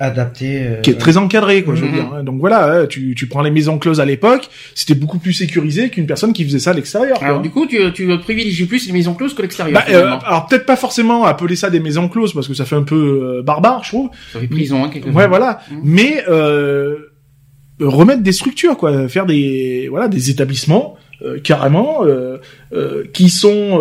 adapté 0.00 0.62
euh, 0.62 0.80
qui 0.80 0.90
est 0.90 0.94
très 0.94 1.18
encadré 1.18 1.62
quoi 1.62 1.74
je 1.74 1.82
veux 1.82 1.88
mhm. 1.88 1.94
dire 1.94 2.12
hein. 2.14 2.24
donc 2.24 2.40
voilà 2.40 2.72
hein, 2.72 2.86
tu, 2.86 3.14
tu 3.14 3.26
prends 3.26 3.42
les 3.42 3.50
maisons 3.50 3.78
closes 3.78 4.00
à 4.00 4.06
l'époque 4.06 4.48
c'était 4.74 4.94
beaucoup 4.94 5.18
plus 5.18 5.34
sécurisé 5.34 5.90
qu'une 5.90 6.06
personne 6.06 6.32
qui 6.32 6.42
faisait 6.44 6.58
ça 6.58 6.70
à 6.70 6.74
l'extérieur 6.74 7.22
alors 7.22 7.42
du 7.42 7.50
coup 7.50 7.66
tu, 7.66 7.78
tu 7.92 8.08
privilégies 8.18 8.64
plus 8.64 8.86
les 8.86 8.94
maisons 8.94 9.12
closes 9.12 9.34
que 9.34 9.42
l'extérieur 9.42 9.78
bah, 9.78 9.92
euh, 9.92 10.16
alors 10.24 10.46
peut-être 10.46 10.64
pas 10.64 10.76
forcément 10.76 11.26
appeler 11.26 11.54
ça 11.54 11.68
des 11.68 11.80
maisons 11.80 12.08
closes 12.08 12.32
parce 12.32 12.48
que 12.48 12.54
ça 12.54 12.64
fait 12.64 12.76
un 12.76 12.82
peu 12.82 13.36
euh, 13.40 13.42
barbare 13.42 13.84
je 13.84 13.90
trouve 13.90 14.10
ça 14.32 14.40
fait 14.40 14.46
prison 14.46 14.84
hein, 14.84 14.88
quelque 14.88 15.10
ouais 15.10 15.28
voilà 15.28 15.60
mhm. 15.70 15.80
mais 15.84 16.24
euh, 16.28 16.96
remettre 17.78 18.22
des 18.22 18.32
structures 18.32 18.78
quoi 18.78 19.06
faire 19.08 19.26
des 19.26 19.88
voilà 19.90 20.08
des 20.08 20.30
établissements 20.30 20.96
carrément 21.44 22.04
qui 23.12 23.28
sont 23.28 23.76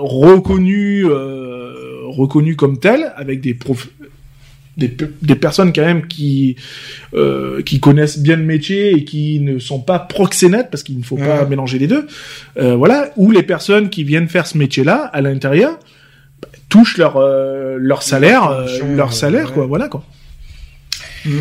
reconnus 0.00 1.06
reconnus 2.08 2.56
comme 2.56 2.78
tels 2.78 3.12
avec 3.16 3.42
des 3.42 3.52
prof 3.52 3.88
des, 4.76 4.96
des, 5.20 5.36
personnes 5.36 5.72
quand 5.72 5.84
même 5.84 6.06
qui 6.06 6.56
euh, 7.14 7.62
qui 7.62 7.78
connaissent 7.78 8.18
bien 8.18 8.36
le 8.36 8.42
métier 8.42 8.92
et 8.92 9.04
qui 9.04 9.40
ne 9.40 9.58
sont 9.58 9.80
pas 9.80 9.98
proxénètes 9.98 10.70
parce 10.70 10.82
qu'il 10.82 10.98
ne 10.98 11.04
faut 11.04 11.16
pas 11.16 11.44
mélanger 11.44 11.78
les 11.78 11.86
deux 11.86 12.06
euh, 12.56 12.74
voilà 12.74 13.10
ou 13.16 13.30
les 13.30 13.42
personnes 13.42 13.90
qui 13.90 14.02
viennent 14.02 14.28
faire 14.28 14.46
ce 14.46 14.56
métier 14.56 14.82
là 14.82 15.10
à 15.12 15.20
l'intérieur 15.20 15.78
bah, 16.40 16.48
touchent 16.70 16.96
leur 16.96 17.16
euh, 17.18 17.76
leur 17.78 18.02
salaire 18.02 18.66
leur 18.96 19.12
salaire 19.12 19.52
quoi 19.52 19.66
voilà 19.66 19.88
quoi. 19.88 20.04
Mm. 21.24 21.38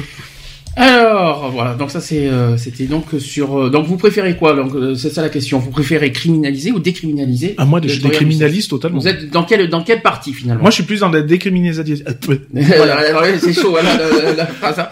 Alors 0.77 1.51
voilà, 1.51 1.73
donc 1.73 1.91
ça 1.91 1.99
c'est 1.99 2.27
euh, 2.27 2.55
c'était 2.55 2.85
donc 2.85 3.07
sur 3.19 3.59
euh, 3.59 3.69
donc 3.69 3.87
vous 3.87 3.97
préférez 3.97 4.37
quoi? 4.37 4.55
Donc 4.55 4.73
euh, 4.73 4.95
c'est 4.95 5.09
ça 5.09 5.21
la 5.21 5.27
question 5.27 5.59
vous 5.59 5.69
préférez 5.69 6.13
criminaliser 6.13 6.71
ou 6.71 6.79
décriminaliser? 6.79 7.55
Ah 7.57 7.65
moi 7.65 7.81
je 7.83 7.99
décriminalise 7.99 8.69
totalement. 8.69 8.99
Vous 8.99 9.07
êtes 9.07 9.29
dans 9.29 9.43
quelle 9.43 9.69
dans 9.69 9.83
quelle 9.83 10.01
partie 10.01 10.33
finalement? 10.33 10.61
Moi 10.61 10.71
je 10.71 10.75
suis 10.75 10.83
plus 10.83 11.01
dans 11.01 11.09
la 11.09 11.21
décriminalisation. 11.21 12.05
voilà, 12.53 13.37
c'est 13.37 13.53
chaud 13.53 13.71
voilà, 13.71 13.97
la, 14.37 14.43
hein. 14.43 14.87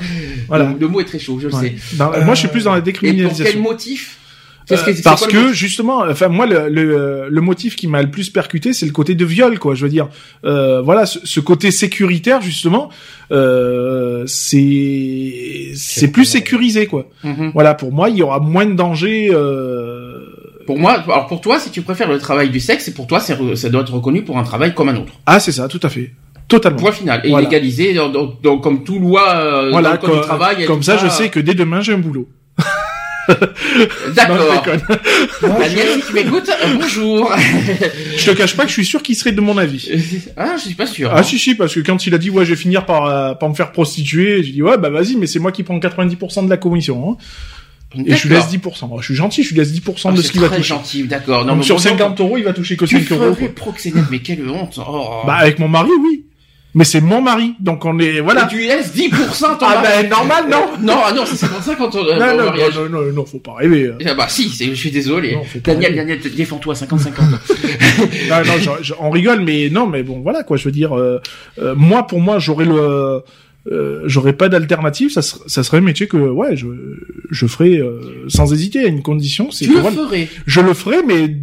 voilà. 0.49 0.75
Le, 0.77 0.87
mot 0.87 0.99
est 0.99 1.05
très 1.05 1.19
chaud 1.19 1.39
je 1.41 1.47
le 1.47 1.53
sais. 1.53 1.75
moi 1.97 2.33
je 2.33 2.39
suis 2.39 2.49
plus 2.49 2.65
dans 2.65 2.73
la 2.73 2.81
décriminalisation. 2.81 3.45
Et 3.45 3.47
pour 3.47 3.53
quel 3.53 3.61
motif 3.61 4.17
parce 5.03 5.27
que 5.27 5.53
justement, 5.53 6.03
enfin 6.09 6.27
moi 6.27 6.45
le, 6.45 6.69
le, 6.69 7.27
le 7.29 7.41
motif 7.41 7.75
qui 7.75 7.87
m'a 7.87 8.01
le 8.01 8.11
plus 8.11 8.29
percuté, 8.29 8.73
c'est 8.73 8.85
le 8.85 8.91
côté 8.91 9.15
de 9.15 9.25
viol, 9.25 9.59
quoi. 9.59 9.75
Je 9.75 9.83
veux 9.83 9.89
dire, 9.89 10.09
euh, 10.45 10.81
voilà, 10.81 11.05
ce, 11.05 11.19
ce, 11.23 11.39
côté 11.39 11.71
sécuritaire 11.71 12.41
justement, 12.41 12.89
euh, 13.31 14.23
c'est 14.27 15.71
c'est 15.75 16.11
plus 16.11 16.25
sécurisé, 16.25 16.87
quoi. 16.87 17.05
Mhm. 17.23 17.51
Voilà, 17.53 17.73
pour 17.73 17.91
moi, 17.91 18.09
il 18.09 18.17
y 18.17 18.23
aura 18.23 18.39
moins 18.39 18.65
de 18.65 18.73
danger. 18.73 19.29
Euh... 19.31 20.25
Pour 20.65 20.77
moi, 20.77 21.03
alors 21.03 21.27
pour 21.27 21.41
toi, 21.41 21.59
si 21.59 21.71
tu 21.71 21.81
préfères 21.81 22.09
le 22.09 22.19
travail 22.19 22.49
du 22.49 22.59
sexe, 22.59 22.89
pour 22.91 23.07
toi, 23.07 23.19
ça 23.19 23.35
doit 23.35 23.81
être 23.81 23.93
reconnu 23.93 24.23
pour 24.23 24.37
un 24.37 24.43
travail 24.43 24.73
comme 24.73 24.89
un 24.89 24.95
autre. 24.95 25.13
Ah, 25.25 25.39
c'est 25.39 25.51
ça, 25.51 25.67
tout 25.67 25.79
à 25.81 25.89
fait. 25.89 26.11
Totalement. 26.47 26.79
Point 26.79 26.91
final. 26.91 27.21
Et 27.23 27.35
légalisé, 27.35 27.93
donc, 27.93 28.41
donc, 28.41 28.63
comme 28.63 28.83
tout 28.83 28.99
loi 28.99 29.29
euh, 29.35 29.69
voilà, 29.71 29.89
dans 29.89 30.01
le 30.01 30.07
code 30.07 30.15
du 30.15 30.21
travail. 30.21 30.65
Comme 30.65 30.83
ça, 30.83 30.97
je 30.97 31.07
sais 31.07 31.29
que 31.29 31.39
dès 31.39 31.53
demain, 31.53 31.81
j'ai 31.81 31.93
un 31.93 31.99
boulot. 31.99 32.27
D'accord. 34.15 34.37
Daniel, 35.41 35.87
si 35.95 36.07
tu 36.07 36.13
m'écoutes, 36.13 36.49
euh, 36.49 36.73
bonjour. 36.79 37.33
je 38.17 38.25
te 38.25 38.31
cache 38.31 38.55
pas 38.55 38.63
que 38.63 38.69
je 38.69 38.73
suis 38.73 38.85
sûr 38.85 39.03
qu'il 39.03 39.15
serait 39.15 39.31
de 39.31 39.41
mon 39.41 39.57
avis. 39.57 39.89
Ah, 40.37 40.55
je 40.57 40.67
suis 40.67 40.75
pas 40.75 40.87
sûr. 40.87 41.11
Ah, 41.13 41.19
hein. 41.19 41.23
si, 41.23 41.37
si, 41.37 41.55
parce 41.55 41.73
que 41.73 41.79
quand 41.81 42.05
il 42.07 42.13
a 42.13 42.17
dit, 42.17 42.29
ouais, 42.29 42.45
je 42.45 42.51
vais 42.51 42.55
finir 42.55 42.85
par, 42.85 43.05
euh, 43.05 43.33
par 43.33 43.49
me 43.49 43.55
faire 43.55 43.71
prostituer, 43.71 44.43
j'ai 44.43 44.51
dit, 44.51 44.63
ouais, 44.63 44.77
bah 44.77 44.89
vas-y, 44.89 45.15
mais 45.15 45.27
c'est 45.27 45.39
moi 45.39 45.51
qui 45.51 45.63
prends 45.63 45.77
90% 45.77 46.45
de 46.45 46.49
la 46.49 46.57
commission. 46.57 47.11
Hein. 47.11 47.17
Et 48.05 48.15
je 48.15 48.27
lui 48.27 48.35
laisse 48.35 48.47
10%. 48.47 48.99
je 48.99 49.05
suis 49.05 49.15
gentil, 49.15 49.43
je 49.43 49.49
lui 49.49 49.57
laisse 49.57 49.71
10% 49.71 50.13
de 50.13 50.21
ce 50.21 50.31
qu'il 50.31 50.41
va 50.41 50.49
toucher. 50.49 50.63
gentil, 50.63 51.03
d'accord. 51.03 51.45
Donc 51.45 51.63
sur 51.63 51.79
50 51.79 52.19
euros, 52.19 52.37
il 52.37 52.43
va 52.43 52.53
toucher 52.53 52.77
que 52.77 52.85
5 52.85 53.11
euros. 53.11 53.35
proxénète, 53.55 54.05
mais 54.11 54.19
quelle 54.19 54.47
honte. 54.47 54.79
Oh. 54.79 55.21
Bah 55.25 55.35
avec 55.35 55.59
mon 55.59 55.67
mari, 55.67 55.89
oui. 56.01 56.25
Mais 56.75 56.83
c'est 56.83 57.01
mon 57.01 57.19
mari, 57.21 57.55
donc 57.59 57.83
on 57.85 57.97
est 57.97 58.19
voilà. 58.19 58.45
Et 58.45 58.47
tu 58.49 58.59
laisses 58.59 58.93
10% 58.95 59.57
ton 59.57 59.65
Ah 59.67 59.81
ben 59.83 60.07
normal 60.07 60.45
non. 60.51 60.65
non 60.81 60.99
ah 61.03 61.11
non 61.13 61.23
c'est 61.25 61.35
55 61.35 61.77
quand 61.77 61.95
on. 61.95 62.03
Non, 62.03 62.37
non, 62.37 62.51
non, 62.53 62.89
non, 62.89 63.11
non, 63.11 63.25
faut 63.25 63.39
pas 63.39 63.55
rêver. 63.55 63.87
hein. 63.91 63.97
Ah 64.05 64.13
bah 64.13 64.27
si, 64.29 64.49
je 64.49 64.73
suis 64.75 64.91
désolé. 64.91 65.33
Non, 65.33 65.41
Daniel. 65.63 65.95
Daniel, 65.95 66.19
défends-toi 66.19 66.75
50-50. 66.75 66.87
non, 68.29 68.35
non, 68.45 68.53
je- 68.59 68.83
je- 68.83 68.93
on 68.99 69.09
rigole, 69.09 69.41
mais 69.41 69.69
non, 69.71 69.87
mais 69.87 70.03
bon, 70.03 70.19
voilà 70.21 70.43
quoi. 70.43 70.57
Je 70.57 70.65
veux 70.65 70.71
dire, 70.71 70.95
euh, 70.97 71.19
euh, 71.59 71.73
moi, 71.75 72.05
pour 72.05 72.21
moi, 72.21 72.37
j'aurais 72.37 72.65
le, 72.65 73.21
euh, 73.71 74.01
j'aurais 74.05 74.33
pas 74.33 74.47
d'alternative. 74.47 75.09
Ça, 75.11 75.21
ser- 75.23 75.37
ça 75.47 75.63
serait 75.63 75.77
un 75.77 75.81
métier 75.81 76.07
que, 76.07 76.17
ouais, 76.17 76.55
je, 76.55 76.67
je 77.31 77.45
ferais 77.47 77.77
euh, 77.79 78.25
sans 78.27 78.53
hésiter. 78.53 78.85
À 78.85 78.87
une 78.87 79.01
condition, 79.01 79.49
c'est 79.49 79.65
tu 79.65 79.71
que 79.71 79.75
le 79.77 79.81
voilà, 79.81 79.97
ferais. 79.97 80.27
je 80.45 80.61
le 80.61 80.73
ferais, 80.75 81.01
mais 81.05 81.35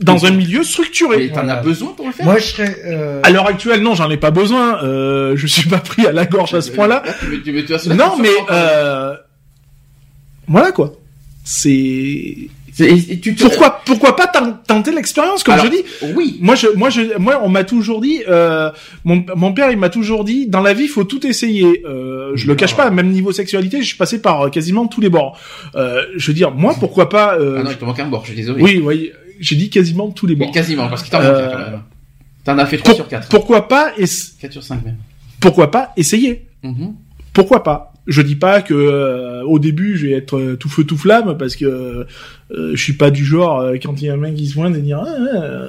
dans 0.00 0.26
un 0.26 0.30
milieu 0.30 0.62
structuré. 0.62 1.16
Mais 1.18 1.28
t'en 1.28 1.34
Voilà. 1.44 1.58
as 1.58 1.62
besoin 1.62 1.92
pour 1.92 2.06
le 2.06 2.12
faire 2.12 2.26
Moi, 2.26 2.38
je 2.38 2.44
serais. 2.46 2.76
Euh... 2.84 3.20
À 3.22 3.30
l'heure 3.30 3.46
actuelle, 3.46 3.80
non, 3.80 3.94
j'en 3.94 4.10
ai 4.10 4.16
pas 4.18 4.30
besoin. 4.30 4.82
Euh, 4.84 5.34
je 5.36 5.46
suis 5.46 5.68
pas 5.68 5.78
pris 5.78 6.06
à 6.06 6.12
la 6.12 6.26
gorge 6.26 6.54
à 6.54 6.60
ce 6.60 6.70
point-là. 6.70 7.02
Non, 7.94 8.16
mais 8.20 8.28
euh, 8.50 9.14
voilà 10.48 10.72
quoi. 10.72 10.92
C'est 11.44 12.48
C'est- 12.72 12.84
et- 12.90 13.12
et 13.12 13.20
tu 13.20 13.34
te- 13.34 13.42
pourquoi 13.44 13.80
pourquoi 13.86 14.16
pas 14.16 14.26
ten- 14.26 14.58
tenter 14.68 14.92
l'expérience 14.92 15.42
comme 15.42 15.54
Alors, 15.54 15.64
je 15.66 15.70
dis. 15.70 15.82
Oui. 16.14 16.36
Moi, 16.42 16.56
je, 16.56 16.66
moi, 16.76 16.90
je, 16.90 17.16
moi, 17.18 17.40
on 17.42 17.48
m'a 17.48 17.64
toujours 17.64 18.02
dit, 18.02 18.22
euh, 18.28 18.70
mon, 19.04 19.24
mon 19.34 19.54
père, 19.54 19.70
il 19.70 19.78
m'a 19.78 19.88
toujours 19.88 20.24
dit, 20.24 20.46
dans 20.46 20.60
la 20.60 20.74
vie, 20.74 20.82
il 20.84 20.88
faut 20.88 21.04
tout 21.04 21.26
essayer. 21.26 21.82
Euh, 21.86 22.32
je 22.34 22.46
le 22.46 22.54
cache 22.54 22.76
pas, 22.76 22.90
même 22.90 23.08
niveau 23.08 23.32
sexualité, 23.32 23.80
je 23.80 23.86
suis 23.86 23.96
passé 23.96 24.20
par 24.20 24.42
euh, 24.42 24.50
quasiment 24.50 24.88
tous 24.88 25.00
les 25.00 25.08
bords. 25.08 25.38
Euh, 25.74 26.02
je 26.16 26.26
veux 26.26 26.34
dire, 26.34 26.50
moi, 26.50 26.74
pourquoi 26.78 27.08
pas 27.08 27.38
euh, 27.38 27.56
Ah 27.60 27.62
non, 27.62 27.70
il 27.70 27.76
te 27.78 27.84
manque 27.86 27.98
un 28.00 28.08
bord, 28.08 28.20
je 28.24 28.32
suis 28.32 28.36
désolé. 28.36 28.62
Oui, 28.62 28.82
oui, 28.84 29.10
j'ai 29.40 29.56
dit 29.56 29.70
quasiment 29.70 30.10
tous 30.10 30.26
les 30.26 30.34
Mais 30.36 30.46
bords. 30.46 30.54
quasiment, 30.54 30.88
parce 30.88 31.02
que 31.02 31.10
t'en 31.10 31.20
Euh, 31.20 31.32
manques 31.32 31.52
un 31.54 31.56
quand 31.64 31.70
même. 31.70 31.80
T'en 32.44 32.58
as 32.58 32.66
fait 32.66 32.76
3 32.78 32.90
Pour- 32.90 32.96
sur 32.96 33.08
4. 33.08 33.28
pourquoi 33.28 33.68
pas, 33.68 33.92
4 33.96 34.52
sur 34.52 34.62
5 34.62 34.84
même. 34.84 34.96
pourquoi 35.40 35.70
pas 35.70 35.92
essayer? 35.96 36.46
Mhm. 36.62 36.94
Pourquoi 37.32 37.62
pas? 37.62 37.92
Je 38.06 38.22
dis 38.22 38.36
pas 38.36 38.62
que 38.62 38.72
euh, 38.72 39.42
au 39.42 39.58
début, 39.58 39.96
je 39.96 40.06
vais 40.06 40.12
être 40.12 40.38
euh, 40.38 40.56
tout 40.56 40.68
feu 40.68 40.84
tout 40.84 40.96
flamme 40.96 41.36
parce 41.36 41.56
que 41.56 41.64
euh, 41.64 42.04
je 42.72 42.80
suis 42.80 42.92
pas 42.92 43.10
du 43.10 43.24
genre 43.24 43.58
euh, 43.60 43.74
quand 43.82 44.00
il 44.00 44.06
y 44.06 44.08
a 44.08 44.14
un 44.14 44.16
mec 44.16 44.36
qui 44.36 44.46
se 44.46 44.54
pointe 44.54 44.72
de 44.74 44.78
dire 44.78 45.00
ah, 45.04 45.08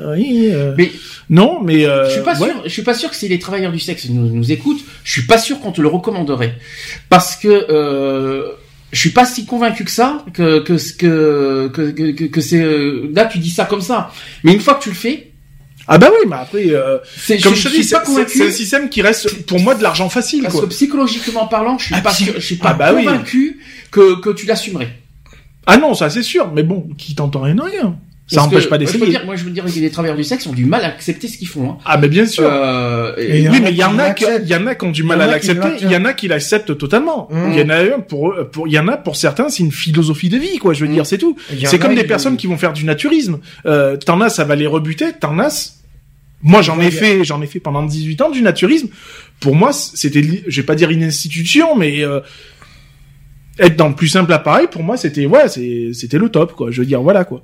ah, 0.06 0.11
oui, 0.11 0.49
euh, 0.53 0.76
Mais 0.77 0.91
non, 1.31 1.60
mais 1.64 1.85
euh, 1.88 2.06
je 2.06 2.11
suis 2.11 2.22
pas 2.22 2.39
ouais. 2.39 2.48
sûr, 2.48 2.61
je 2.65 2.69
suis 2.69 2.84
pas 2.84 2.94
sûr 2.94 3.10
que 3.10 3.15
si 3.15 3.27
les 3.27 3.39
travailleurs 3.39 3.72
du 3.72 3.80
sexe 3.80 4.07
nous, 4.10 4.30
nous 4.30 4.52
écoutent, 4.52 4.81
je 5.03 5.11
suis 5.11 5.26
pas 5.26 5.39
sûr 5.39 5.60
qu'on 5.60 5.72
te 5.72 5.81
le 5.81 5.88
recommanderait. 5.88 6.53
Parce 7.10 7.35
que, 7.35 7.48
euh, 7.72 8.52
je 8.91 8.99
suis 8.99 9.09
pas 9.11 9.26
si 9.26 9.45
convaincu 9.45 9.84
que 9.84 9.91
ça, 9.91 10.23
que, 10.34 10.59
que, 10.59 10.73
que, 10.97 11.68
que, 11.73 11.89
que, 11.91 12.11
que, 12.11 12.23
que 12.26 12.41
c'est, 12.41 12.61
euh, 12.61 13.09
là 13.14 13.26
tu 13.26 13.38
dis 13.39 13.49
ça 13.49 13.65
comme 13.65 13.81
ça. 13.81 14.11
Mais 14.43 14.53
une 14.53 14.59
fois 14.61 14.76
que 14.76 14.84
tu 14.84 14.89
le 14.89 14.95
fais, 14.95 15.31
Ah 15.88 15.97
bah 15.97 16.09
oui, 16.11 16.27
mais 16.30 16.35
après, 16.38 16.65
euh, 16.69 16.97
comme 17.43 17.53
je, 17.55 17.61
je 17.61 17.69
te 17.69 17.73
dis, 17.76 17.84
c'est 17.84 17.95
un 18.43 18.51
système 18.51 18.89
qui 18.89 19.01
reste 19.01 19.45
pour 19.45 19.59
moi 19.59 19.73
de 19.76 19.84
l'argent 19.84 20.09
facile, 20.09 20.41
Parce 20.43 20.53
quoi. 20.55 20.64
que 20.64 20.69
psychologiquement 20.69 21.47
parlant, 21.47 21.77
je 21.77 21.85
suis 21.85 21.95
Ah, 21.95 22.01
pas 22.01 22.11
je 22.11 22.39
suis 22.39 22.55
pas 22.55 22.69
Ah 22.72 22.73
bah 22.73 22.93
oui. 22.93 23.03
convaincu 23.05 23.59
que, 23.91 24.19
que 24.22 24.30
tu 24.31 24.45
l'assumerais. 24.45 24.89
Ah 25.65 25.77
non, 25.77 25.93
ça 25.93 26.09
c'est 26.09 26.23
sûr, 26.23 26.51
mais 26.53 26.64
bon, 26.64 26.88
qui 26.97 27.14
t'entend 27.15 27.41
rien, 27.41 27.55
rien. 27.61 27.97
Ça 28.30 28.41
n'empêche 28.41 28.68
pas 28.68 28.78
d'essayer. 28.78 29.18
Moi, 29.26 29.38
je 29.38 29.44
veux 29.45 29.52
dire 29.52 29.64
que 29.64 29.70
les 29.80 29.90
travailleurs 29.90 30.18
du 30.18 30.24
sexe 30.26 30.45
ont 30.48 30.54
du 30.54 30.66
mal 30.66 30.84
à 30.84 30.88
accepter 30.88 31.30
ce 31.30 31.38
qu'ils 31.38 31.48
font. 31.48 31.72
Hein. 31.72 31.78
Ah 31.86 31.98
mais 31.98 32.10
bien 32.10 32.26
sûr. 32.26 32.44
Euh, 32.45 33.14
et- 33.18 33.24
Et 33.24 33.38
il 33.40 33.44
y 33.45 33.48
en 33.48 33.52
oui, 33.54 33.58
a 33.58 33.62
mais 33.62 33.70
il 33.72 33.74
y 33.74 33.78
qui 33.78 33.84
en 33.86 33.99
a 33.99 34.12
qui, 34.14 34.26
il 34.44 34.48
y 34.49 34.56
en 34.56 34.68
a 34.68 34.76
qui 34.76 34.86
ont 34.86 34.91
du 34.91 35.04
mal 35.04 35.22
à 35.22 35.28
l'accepter. 35.28 35.70
Il 35.82 35.90
y 35.91 35.95
en 35.95 36.04
a 36.04 36.14
qui 36.14 36.28
l'acceptent 36.28 36.78
totalement. 36.78 37.30
Mmh. 37.32 37.52
Il 37.54 37.60
y 37.60 37.64
en 37.64 37.70
a 37.70 37.78
un 37.78 37.99
pour, 38.02 38.36
pour, 38.52 38.68
il 38.68 38.74
y 38.74 38.80
en 38.80 38.88
a 38.90 38.98
pour 38.98 39.16
certains, 39.16 39.48
c'est 39.48 39.64
une 39.64 39.72
philosophie 39.72 40.28
de 40.30 40.38
vie, 40.38 40.58
quoi. 40.58 40.74
Je 40.74 40.84
veux 40.84 40.91
Mmh. 40.91 40.94
dire, 40.94 41.06
c'est 41.06 41.18
tout. 41.18 41.38
C'est 41.64 41.80
comme 41.80 41.95
des 41.95 42.04
personnes 42.04 42.36
qui 42.36 42.48
vont 42.48 42.58
faire 42.58 42.74
du 42.74 42.84
naturisme. 42.84 43.40
Euh, 43.66 43.95
t'en 43.95 44.20
as, 44.20 44.30
ça 44.30 44.44
va 44.44 44.56
les 44.56 44.68
rebuter. 44.68 45.06
T'en 45.20 45.40
as. 45.40 45.76
Moi, 46.44 46.62
j'en 46.62 46.80
ai 46.82 46.91
fait, 46.91 47.24
j'en 47.24 47.41
ai 47.41 47.48
fait 47.48 47.60
pendant 47.62 47.82
18 47.84 48.22
ans 48.22 48.30
du 48.30 48.41
naturisme. 48.41 48.90
Pour 49.40 49.56
moi, 49.56 49.72
c'était, 49.74 50.22
je 50.48 50.62
vais 50.62 50.66
pas 50.66 50.76
dire 50.76 50.90
une 50.91 51.04
institution, 51.04 51.76
mais 51.76 52.04
euh, 52.04 52.20
être 53.60 53.76
dans 53.76 53.88
le 53.90 53.95
plus 53.95 54.08
simple 54.10 54.32
appareil, 54.34 54.68
pour 54.70 54.84
moi, 54.84 54.98
c'était, 54.98 55.26
ouais, 55.26 55.48
c'est, 55.48 55.91
c'était 55.94 56.18
le 56.20 56.30
top, 56.30 56.54
quoi. 56.54 56.70
Je 56.72 56.82
veux 56.82 56.86
dire, 56.86 57.02
voilà, 57.02 57.24
quoi. 57.26 57.41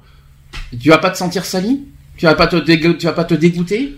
Tu 0.80 0.90
vas 0.90 0.98
pas 0.98 1.10
te 1.12 1.18
sentir 1.18 1.46
sali? 1.46 1.82
Tu 2.18 2.26
vas 2.26 2.36
pas 2.36 2.48
te 2.48 2.58
tu 2.58 3.06
vas 3.06 3.14
pas 3.14 3.24
te 3.26 3.34
dégoûter? 3.34 3.96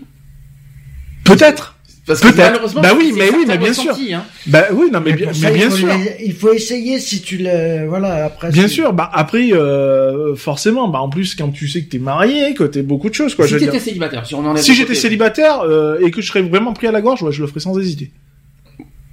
Peut-être. 1.24 1.74
Parce 2.06 2.20
que 2.20 2.28
Peut-être. 2.28 2.52
malheureusement, 2.52 2.82
Bah 2.82 2.92
oui, 2.96 3.12
mais 3.16 3.30
oui, 3.30 3.44
mais 3.48 3.58
bien 3.58 3.72
sûr. 3.72 3.92
hein. 4.14 4.22
Bah 4.46 4.66
oui, 4.72 4.90
non, 4.92 5.00
mais, 5.04 5.10
Mais 5.10 5.16
bien, 5.16 5.32
ça, 5.34 5.50
mais 5.50 5.70
sûr. 5.70 5.88
il 6.24 6.32
faut 6.34 6.52
essayer 6.52 7.00
si 7.00 7.20
tu 7.20 7.36
le, 7.38 7.86
voilà, 7.88 8.26
après. 8.26 8.50
Bien 8.52 8.68
sûr, 8.68 8.92
bah 8.92 9.10
après 9.12 9.52
euh, 9.52 10.36
forcément, 10.36 10.86
bah 10.86 11.00
en 11.00 11.08
plus 11.08 11.34
quand 11.34 11.48
tu 11.48 11.66
sais 11.66 11.82
que 11.82 11.90
t'es 11.90 11.98
marié, 11.98 12.54
que 12.54 12.62
t'es 12.62 12.82
beaucoup 12.82 13.10
de 13.10 13.14
choses 13.14 13.34
quoi. 13.34 13.48
si 13.48 13.56
dire. 13.56 13.80
célibataire, 13.80 14.24
si 14.24 14.36
on 14.36 14.46
enlève 14.46 14.62
Si 14.62 14.72
j'étais 14.74 14.90
côté- 14.90 15.00
célibataire 15.00 15.62
euh, 15.62 15.98
et 16.00 16.12
que 16.12 16.20
je 16.22 16.28
serais 16.28 16.42
vraiment 16.42 16.74
pris 16.74 16.86
à 16.86 16.92
la 16.92 17.00
gorge, 17.00 17.24
ouais, 17.24 17.32
je 17.32 17.40
le 17.42 17.48
ferais 17.48 17.58
sans 17.58 17.76
hésiter. 17.76 18.12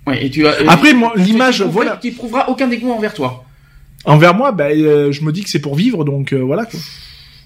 Ouais, 0.05 0.23
et 0.23 0.29
tu 0.29 0.45
as- 0.45 0.53
Après, 0.67 0.91
et- 0.91 0.93
moi, 0.93 1.13
l'image, 1.15 1.55
tu 1.57 1.61
prouveras- 1.63 1.71
voilà. 1.73 1.99
Tu 1.99 2.11
prouveras 2.11 2.45
aucun 2.49 2.67
dégoût 2.67 2.91
envers 2.91 3.15
toi. 3.15 3.43
Envers 4.05 4.35
moi, 4.35 4.51
bah 4.51 4.65
euh, 4.69 5.11
je 5.11 5.23
me 5.23 5.31
dis 5.31 5.43
que 5.43 5.49
c'est 5.49 5.57
pour 5.61 5.73
vivre, 5.75 6.03
donc 6.05 6.31
euh, 6.31 6.37
voilà 6.43 6.65
quoi. 6.65 6.79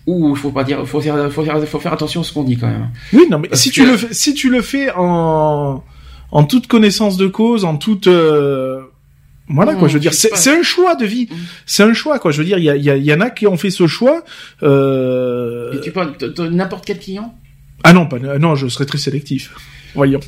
Ouh, 0.07 0.35
faut 0.35 0.51
pas 0.51 0.63
dire, 0.63 0.87
faut 0.87 1.01
faire, 1.01 1.29
faut 1.31 1.43
faire, 1.43 1.61
faut 1.67 1.79
faire 1.79 1.93
attention 1.93 2.21
à 2.21 2.23
ce 2.23 2.31
qu'on 2.33 2.43
dit 2.43 2.57
quand 2.57 2.67
même. 2.67 2.89
Oui, 3.13 3.25
non 3.29 3.39
mais 3.39 3.49
Parce 3.49 3.61
si 3.61 3.69
que- 3.69 3.75
tu 3.75 3.85
le 3.85 3.97
fais, 3.97 4.13
si 4.13 4.33
tu 4.33 4.49
le 4.49 4.61
fais 4.61 4.89
en 4.95 5.83
en 6.31 6.43
toute 6.45 6.67
connaissance 6.67 7.17
de 7.17 7.27
cause, 7.27 7.63
en 7.65 7.75
toute 7.77 8.07
euh, 8.07 8.81
voilà 9.49 9.75
quoi, 9.75 9.87
Mmh, 9.87 9.89
je 9.89 9.93
veux 9.93 9.99
dire, 10.01 10.13
c'est 10.13 10.49
un 10.49 10.61
choix 10.63 10.95
de 10.95 11.05
vie, 11.05 11.27
Mmh. 11.31 11.35
c'est 11.65 11.83
un 11.83 11.93
choix 11.93 12.19
quoi. 12.19 12.31
Je 12.31 12.37
veux 12.39 12.45
dire, 12.45 12.57
il 12.57 12.63
y, 12.65 12.69
a, 12.69 12.75
il 12.75 12.83
y, 12.83 12.89
a- 12.89 12.97
y 12.97 13.13
en 13.13 13.21
a 13.21 13.29
qui 13.29 13.47
ont 13.47 13.55
fait 13.57 13.69
ce 13.69 13.85
choix. 13.87 14.23
Euh... 14.63 15.73
Et 15.73 15.81
tu 15.81 15.91
peux, 15.91 16.05
t- 16.13 16.33
t- 16.33 16.49
n'importe 16.49 16.85
quel 16.85 16.99
client? 16.99 17.33
Ah 17.83 17.93
non, 17.93 18.07
pas 18.07 18.17
non, 18.19 18.55
je 18.55 18.67
serais 18.67 18.85
très 18.85 18.97
sélectif. 18.97 19.53
Voyons. 19.95 20.19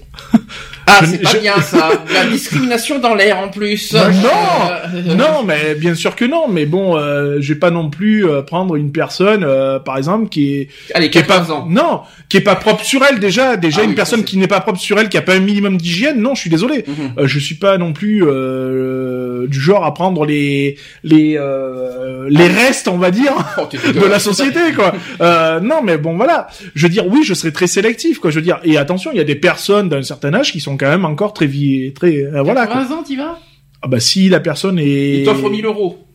Ah, 0.92 1.02
c'est 1.06 1.22
pas 1.22 1.30
je- 1.34 1.38
bien 1.38 1.62
ça. 1.62 1.90
La 2.12 2.26
discrimination 2.26 2.98
dans 2.98 3.14
l'air 3.14 3.38
en 3.38 3.50
plus. 3.50 3.94
Bah, 3.94 4.08
Euh, 4.10 5.02
non 5.06 5.16
Non, 5.16 5.44
mais 5.46 5.76
bien 5.76 5.94
sûr 5.94 6.16
que 6.16 6.26
non. 6.26 6.48
Mais 6.50 6.66
bon, 6.66 6.98
euh, 6.98 7.38
je 7.40 7.54
vais 7.54 7.60
pas 7.60 7.70
non 7.70 7.92
plus 7.92 8.26
euh, 8.28 8.42
prendre 8.42 8.76
une 8.76 8.92
personne, 8.92 9.44
euh, 9.44 9.78
par 9.78 9.98
exemple, 9.98 10.30
qui 10.30 10.56
est 10.56 10.68
Allez, 10.96 11.12
qui 11.12 11.20
est 11.20 11.24
pas 11.24 11.38
80 11.42 11.54
ans. 11.54 11.68
non, 11.70 12.02
qui 12.28 12.38
est 12.38 12.42
pas 12.42 12.56
propre 12.56 12.84
sur 12.84 13.02
elle 13.08 13.20
déjà. 13.20 13.56
Déjà 13.56 13.82
Ah 13.82 13.84
une 13.84 13.92
oui, 13.92 13.96
personne 13.96 14.24
qui 14.24 14.38
n'est 14.38 14.48
pas 14.48 14.62
propre 14.62 14.80
sur 14.80 15.00
elle, 15.00 15.10
qui 15.10 15.18
a 15.18 15.22
pas 15.22 15.36
un 15.36 15.40
minimum 15.40 15.78
d'hygiène. 15.78 16.20
Non, 16.20 16.34
je 16.34 16.42
suis 16.42 16.50
désolé. 16.50 16.84
Mhm. 16.88 17.12
Euh, 17.20 17.28
je 17.28 17.38
suis 17.40 17.56
pas 17.56 17.78
non 17.78 17.94
plus 17.94 18.24
euh, 18.26 19.46
du 19.48 19.60
genre 19.60 19.86
à 19.86 19.94
prendre 19.94 20.26
les 20.26 20.76
les 21.04 21.36
euh, 21.38 22.26
les 22.30 22.48
restes, 22.48 22.88
on 22.88 22.98
va 22.98 23.12
dire. 23.12 23.34
Oh, 23.60 23.68
de 23.72 24.06
la 24.06 24.20
société 24.20 24.60
quoi. 24.76 24.94
Euh, 25.22 25.60
non 25.60 25.82
mais 25.84 25.98
bon 25.98 26.16
voilà, 26.16 26.48
je 26.76 26.86
veux 26.88 26.92
dire 26.92 27.06
oui, 27.08 27.24
je 27.24 27.34
serais 27.34 27.52
très 27.52 27.68
sélectif 27.68 28.20
quoi, 28.20 28.32
je 28.32 28.36
veux 28.38 28.42
dire 28.42 28.60
et 28.64 28.78
attention, 28.78 29.12
il 29.14 29.18
y 29.18 29.22
a 29.22 29.24
des 29.24 29.36
personnes 29.36 29.49
d'un 29.84 30.04
certain 30.04 30.34
âge 30.34 30.52
qui 30.52 30.60
sont 30.60 30.78
quand 30.78 30.90
même 30.90 31.06
encore 31.06 31.34
très 31.34 31.48
vie 31.48 31.94
très 31.94 32.18
euh, 32.24 32.42
voilà 32.44 32.68
quoi. 32.68 32.78
80 32.78 32.96
ans, 32.96 33.04
t'y 33.04 33.16
vas? 33.16 33.40
Ah 33.82 33.88
bah 33.88 34.00
si 34.00 34.30
la 34.30 34.40
personne 34.40 34.78
est 34.80 35.20
Il 35.20 35.26
t'offre 35.26 35.50
1000 35.50 35.66
euros. 35.66 36.06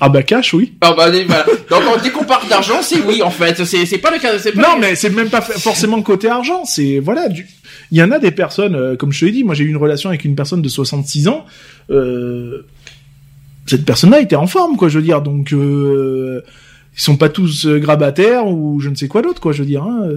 Ah 0.00 0.08
bah 0.08 0.22
cash 0.24 0.52
oui. 0.54 0.74
Ah 0.80 0.92
bah, 0.96 1.04
allez, 1.04 1.24
voilà. 1.24 1.46
Donc, 1.70 1.82
dès 2.02 2.10
qu'on 2.10 2.24
parle 2.24 2.48
d'argent, 2.48 2.82
c'est 2.82 3.00
oui, 3.00 3.22
en 3.22 3.30
fait. 3.30 3.64
C'est, 3.64 3.86
c'est 3.86 3.98
pas 3.98 4.10
le 4.10 4.18
cas, 4.18 4.32
pas 4.36 4.60
Non 4.60 4.74
le- 4.74 4.80
mais 4.80 4.94
c'est 4.96 5.08
même 5.10 5.30
pas 5.30 5.40
forcément 5.40 6.02
côté 6.02 6.28
argent, 6.28 6.64
c'est 6.64 6.98
voilà, 6.98 7.28
du... 7.28 7.46
il 7.92 7.98
y 7.98 8.02
en 8.02 8.10
a 8.10 8.18
des 8.18 8.32
personnes 8.32 8.74
euh, 8.74 8.96
comme 8.96 9.12
je 9.12 9.20
te 9.20 9.24
l'ai 9.26 9.30
dit, 9.30 9.44
moi 9.44 9.54
j'ai 9.54 9.62
eu 9.64 9.68
une 9.68 9.76
relation 9.76 10.08
avec 10.08 10.24
une 10.24 10.34
personne 10.34 10.62
de 10.62 10.68
66 10.68 11.28
ans 11.28 11.44
euh... 11.90 12.66
cette 13.66 13.84
personne-là 13.84 14.20
était 14.20 14.36
en 14.36 14.46
forme 14.48 14.76
quoi, 14.76 14.88
je 14.88 14.98
veux 14.98 15.04
dire 15.04 15.22
donc 15.22 15.52
euh... 15.52 16.42
ils 16.96 17.00
sont 17.00 17.16
pas 17.16 17.28
tous 17.28 17.66
euh, 17.66 17.78
grabataires 17.78 18.48
ou 18.48 18.80
je 18.80 18.88
ne 18.88 18.96
sais 18.96 19.06
quoi 19.08 19.22
d'autre 19.22 19.40
quoi, 19.40 19.52
je 19.52 19.60
veux 19.62 19.68
dire 19.68 19.84
hein, 19.84 20.08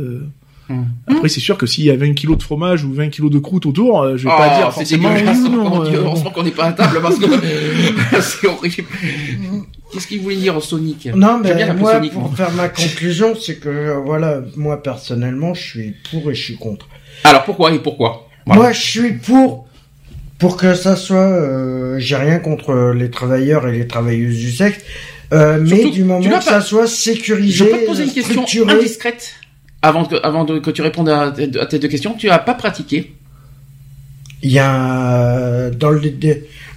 euh. 0.70 0.74
Après, 1.08 1.30
c'est 1.30 1.40
sûr 1.40 1.58
que 1.58 1.66
s'il 1.66 1.86
y 1.86 1.90
a 1.92 1.96
20 1.96 2.14
kilos 2.14 2.38
de 2.38 2.44
fromage 2.44 2.84
ou 2.84 2.94
20 2.94 3.10
kilos 3.10 3.32
de 3.32 3.40
croûte 3.40 3.66
autour, 3.66 4.02
euh, 4.02 4.18
je 4.18 4.26
vais 4.26 4.32
Oh, 4.34 4.38
pas 4.38 4.58
dire 4.58 4.72
c'est 4.74 4.98
forcément 4.98 5.84
euh, 5.86 5.92
heureusement 5.94 6.30
qu'on 6.32 6.44
n'est 6.44 6.52
pas 6.52 6.66
à 6.66 6.74
table 6.74 7.00
parce 7.02 7.18
que 7.18 7.26
c'est 8.22 8.48
horrible. 8.48 8.88
Qu'est-ce 9.94 10.08
qu'il 10.08 10.22
voulait 10.22 10.36
dire 10.36 10.62
Sonic? 10.62 11.08
Non, 11.16 11.40
bien 11.40 11.56
mais 11.56 11.74
moi, 11.74 11.94
Sonic, 11.94 12.12
pour 12.14 12.36
faire 12.36 12.52
ma 12.52 12.68
conclusion, 12.70 13.34
c'est 13.40 13.56
que, 13.56 13.70
euh, 13.70 14.00
voilà, 14.06 14.42
moi, 14.58 14.84
personnellement, 14.84 15.54
je 15.54 15.62
suis 15.62 15.94
pour 16.12 16.30
et 16.30 16.36
je 16.36 16.44
suis 16.44 16.58
contre. 16.58 16.88
Alors 17.24 17.44
pourquoi 17.46 17.72
et 17.72 17.80
pourquoi? 17.80 18.28
Voilà. 18.46 18.62
Moi, 18.62 18.72
je 18.74 18.82
suis 18.82 19.14
pour, 19.14 19.68
pour 20.40 20.58
que 20.58 20.74
ça 20.74 20.96
soit, 20.98 21.18
euh, 21.18 21.96
j'ai 22.00 22.16
rien 22.18 22.40
contre 22.40 22.94
les 22.96 23.10
travailleurs 23.10 23.68
et 23.68 23.72
les 23.72 23.88
travailleuses 23.88 24.38
du 24.38 24.52
sexe, 24.52 24.80
euh, 25.34 25.58
mais 25.62 25.90
du 25.90 26.04
moment 26.04 26.22
que 26.22 26.30
pas- 26.30 26.42
ça 26.42 26.62
soit 26.62 26.86
Je 26.86 26.92
sécurisé, 26.92 27.66
peux 27.66 27.80
te 27.80 27.86
poser 27.86 28.04
une 28.04 28.12
question 28.14 28.46
structuré. 28.46 28.74
indiscrète 28.74 29.34
avant 29.82 30.06
que, 30.06 30.16
avant 30.24 30.44
de, 30.46 30.60
que 30.60 30.72
tu 30.72 30.82
répondes 30.82 31.10
à, 31.10 31.34
à 31.34 31.66
tes 31.66 31.80
deux 31.80 31.88
questions. 31.88 32.14
Tu 32.16 32.30
as 32.30 32.40
pas 32.40 32.54
pratiqué 32.56 33.14
Il 34.44 34.52
y 34.52 34.60
a, 34.60 34.72
un- 34.72 35.70
dans 35.72 35.90
le, 35.92 36.02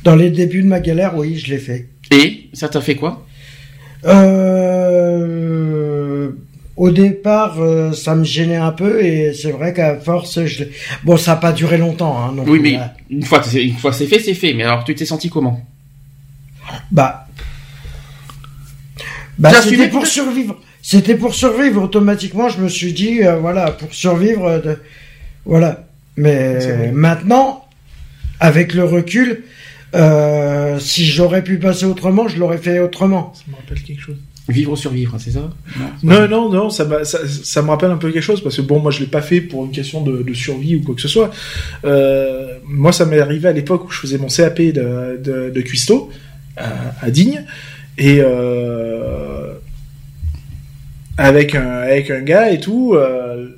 dans 0.05 0.17
les 0.17 0.31
débuts 0.31 0.63
de 0.63 0.69
ma 0.69 0.81
galère, 0.81 1.17
oui, 1.17 1.37
je 1.39 1.51
l'ai 1.51 1.59
fait. 1.59 1.89
et 2.11 2.49
ça 2.53 2.69
t'a 2.69 2.81
fait 2.81 2.97
quoi? 2.97 3.27
Euh, 5.01 6.31
au 6.77 6.91
départ, 6.91 7.61
euh, 7.61 7.93
ça 7.93 8.15
me 8.15 8.25
gênait 8.25 8.57
un 8.57 8.73
peu 8.73 9.03
et 9.05 9.35
c'est 9.35 9.51
vrai 9.53 9.75
qu'à 9.75 9.97
force, 10.01 10.45
je 10.47 10.65
bon, 11.05 11.17
ça 11.19 11.33
a 11.33 11.37
pas 11.37 11.53
duré 11.53 11.77
longtemps. 11.79 12.19
Hein, 12.23 12.35
Oui, 12.47 12.59
mais 12.61 12.79
une 13.11 13.23
fois, 13.25 13.43
c'est- 13.43 13.63
une 13.65 13.77
fois 13.77 13.93
c'est 13.93 14.07
fait, 14.07 14.19
c'est 14.21 14.35
fait. 14.35 14.55
Mais 14.55 14.65
alors, 14.65 14.85
tu 14.85 14.95
t'es 14.95 15.05
senti 15.05 15.29
comment? 15.29 15.61
Bah, 16.91 17.27
bah 19.39 19.51
c'était 19.63 19.89
pour 19.89 20.07
survivre. 20.07 20.59
C'était 20.91 21.15
pour 21.15 21.37
survivre. 21.37 21.85
Automatiquement, 21.85 22.49
je 22.49 22.59
me 22.61 22.69
suis 22.69 22.93
dit, 22.93 23.23
euh, 23.23 23.37
voilà, 23.37 23.71
pour 23.71 23.95
survivre, 23.95 24.45
euh, 24.47 24.59
de... 24.59 24.77
voilà. 25.45 25.87
Mais 26.17 26.91
maintenant, 26.93 27.65
avec 28.41 28.75
le 28.75 28.83
recul, 28.83 29.45
euh, 29.95 30.81
si 30.81 31.05
j'aurais 31.05 31.45
pu 31.45 31.59
passer 31.59 31.87
autrement, 31.87 32.27
je 32.27 32.41
l'aurais 32.41 32.59
fait 32.59 32.81
autrement. 32.81 33.33
Ça 33.37 33.43
me 33.53 33.55
rappelle 33.55 33.81
quelque 33.85 34.03
chose. 34.03 34.17
Vivre 34.49 34.75
survivre, 34.75 35.15
c'est 35.21 35.31
ça? 35.31 35.51
Non, 36.03 36.27
non, 36.27 36.51
non, 36.51 36.71
ça, 36.71 37.05
ça, 37.05 37.21
ça, 37.25 37.63
me 37.63 37.69
rappelle 37.69 37.93
un 37.93 37.97
peu 37.97 38.11
quelque 38.11 38.25
chose 38.25 38.43
parce 38.43 38.57
que 38.57 38.63
bon, 38.63 38.81
moi 38.81 38.91
je 38.91 38.99
l'ai 38.99 39.07
pas 39.07 39.23
fait 39.23 39.41
pour 39.41 39.65
une 39.67 39.71
question 39.71 40.03
de, 40.03 40.25
de 40.25 40.35
survie 40.35 40.75
ou 40.75 40.83
quoi 40.83 40.97
que 40.97 41.01
ce 41.01 41.07
soit. 41.07 41.31
Euh, 41.85 42.59
moi, 42.65 42.91
ça 42.91 43.07
m'est 43.07 43.21
arrivé 43.21 43.47
à 43.47 43.53
l'époque 43.53 43.87
où 43.87 43.93
je 43.93 44.01
faisais 44.01 44.19
mon 44.19 44.27
CAP 44.27 44.61
de, 44.61 45.21
de, 45.23 45.51
de 45.51 45.61
cuistot 45.61 46.11
à, 46.57 46.73
à, 47.01 47.11
Digne 47.13 47.45
et 47.97 48.19
euh, 48.21 49.53
avec 51.21 51.55
un 51.55 51.69
avec 51.69 52.11
un 52.11 52.23
gars 52.23 52.51
et 52.51 52.61
tout. 52.61 52.95
Euh, 52.95 53.49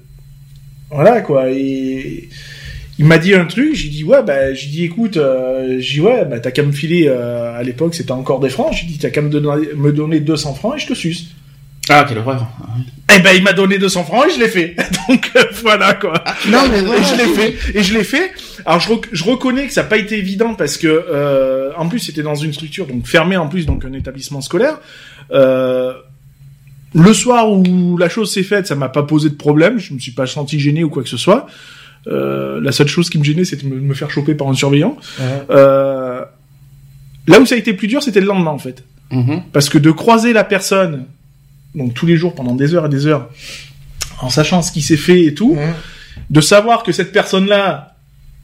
voilà 0.90 1.20
quoi. 1.20 1.50
Et 1.50 2.28
il 2.98 3.04
m'a 3.06 3.18
dit 3.18 3.34
un 3.34 3.46
truc, 3.46 3.74
j'ai 3.74 3.88
dit 3.88 4.04
ouais 4.04 4.22
bah 4.22 4.52
j'ai 4.52 4.68
dit 4.68 4.84
écoute, 4.84 5.16
euh, 5.16 5.76
j'ai 5.78 5.94
dit 5.94 6.00
ouais 6.00 6.24
bah 6.24 6.40
t'as 6.40 6.50
qu'à 6.50 6.64
me 6.64 6.72
filer 6.72 7.06
euh, 7.06 7.56
à 7.56 7.62
l'époque 7.62 7.94
c'était 7.94 8.12
encore 8.12 8.40
des 8.40 8.50
francs, 8.50 8.72
j'ai 8.72 8.86
dit 8.86 8.98
t'as 8.98 9.10
qu'à 9.10 9.22
me 9.22 9.30
donner, 9.30 9.68
me 9.76 9.92
donner 9.92 10.20
200 10.20 10.54
francs 10.54 10.74
et 10.76 10.80
je 10.80 10.88
te 10.88 10.94
suce. 10.94 11.28
Ah 11.88 12.04
quelle 12.08 12.18
horreur. 12.18 12.46
Eh 13.16 13.20
ben 13.20 13.30
il 13.34 13.42
m'a 13.42 13.52
donné 13.52 13.78
200 13.78 14.04
francs 14.04 14.26
et 14.28 14.34
je 14.34 14.40
l'ai 14.40 14.48
fait. 14.48 14.76
Donc 15.08 15.30
euh, 15.36 15.42
voilà 15.62 15.94
quoi. 15.94 16.14
Non 16.48 16.60
mais 16.70 16.78
et 16.80 16.82
je 16.82 17.16
l'ai 17.16 17.34
fait 17.34 17.78
et 17.78 17.82
je 17.82 17.94
l'ai 17.94 18.04
fait. 18.04 18.32
Alors 18.66 18.80
je, 18.80 18.92
je, 19.12 19.24
reconnais 19.24 19.66
que 19.66 19.72
ça 19.72 19.82
n'a 19.82 19.88
pas 19.88 19.98
été 19.98 20.18
évident 20.18 20.54
parce 20.54 20.76
que 20.76 21.72
en 21.76 21.88
plus 21.88 22.00
c'était 22.00 22.22
dans 22.22 22.34
une 22.34 22.52
structure 22.52 22.86
donc 22.86 23.06
fermée 23.06 23.36
en 23.36 23.48
plus 23.48 23.66
donc 23.66 23.84
un 23.84 23.92
établissement 23.92 24.40
scolaire. 24.40 24.78
Euh, 25.30 25.94
le 26.94 27.12
soir 27.12 27.50
où 27.50 27.96
la 27.96 28.08
chose 28.08 28.32
s'est 28.32 28.42
faite, 28.42 28.66
ça 28.66 28.74
m'a 28.74 28.88
pas 28.88 29.02
posé 29.02 29.30
de 29.30 29.34
problème, 29.34 29.78
je 29.78 29.94
me 29.94 29.98
suis 29.98 30.12
pas 30.12 30.26
senti 30.26 30.60
gêné 30.60 30.84
ou 30.84 30.90
quoi 30.90 31.02
que 31.02 31.08
ce 31.08 31.16
soit. 31.16 31.46
Euh, 32.06 32.60
la 32.60 32.72
seule 32.72 32.88
chose 32.88 33.08
qui 33.08 33.18
me 33.18 33.24
gênait, 33.24 33.44
c'était 33.44 33.66
de 33.66 33.72
me, 33.72 33.94
faire 33.94 34.10
choper 34.10 34.34
par 34.34 34.48
un 34.48 34.54
surveillant. 34.54 34.96
Euh, 35.50 36.24
là 37.26 37.40
où 37.40 37.46
ça 37.46 37.54
a 37.54 37.58
été 37.58 37.72
plus 37.72 37.88
dur, 37.88 38.02
c'était 38.02 38.20
le 38.20 38.26
lendemain 38.26 38.50
en 38.50 38.58
fait, 38.58 38.84
mhm. 39.10 39.42
parce 39.52 39.68
que 39.68 39.78
de 39.78 39.90
croiser 39.90 40.32
la 40.32 40.44
personne, 40.44 41.06
donc 41.74 41.94
tous 41.94 42.06
les 42.06 42.16
jours 42.16 42.34
pendant 42.34 42.54
des 42.54 42.74
heures 42.74 42.86
et 42.86 42.90
des 42.90 43.06
heures, 43.06 43.30
en 44.20 44.28
sachant 44.28 44.62
ce 44.62 44.72
qui 44.72 44.82
s'est 44.82 44.96
fait 44.96 45.24
et 45.24 45.34
tout, 45.34 45.56
de 46.30 46.40
savoir 46.40 46.82
que 46.82 46.92
cette 46.92 47.12
personne-là, 47.12 47.96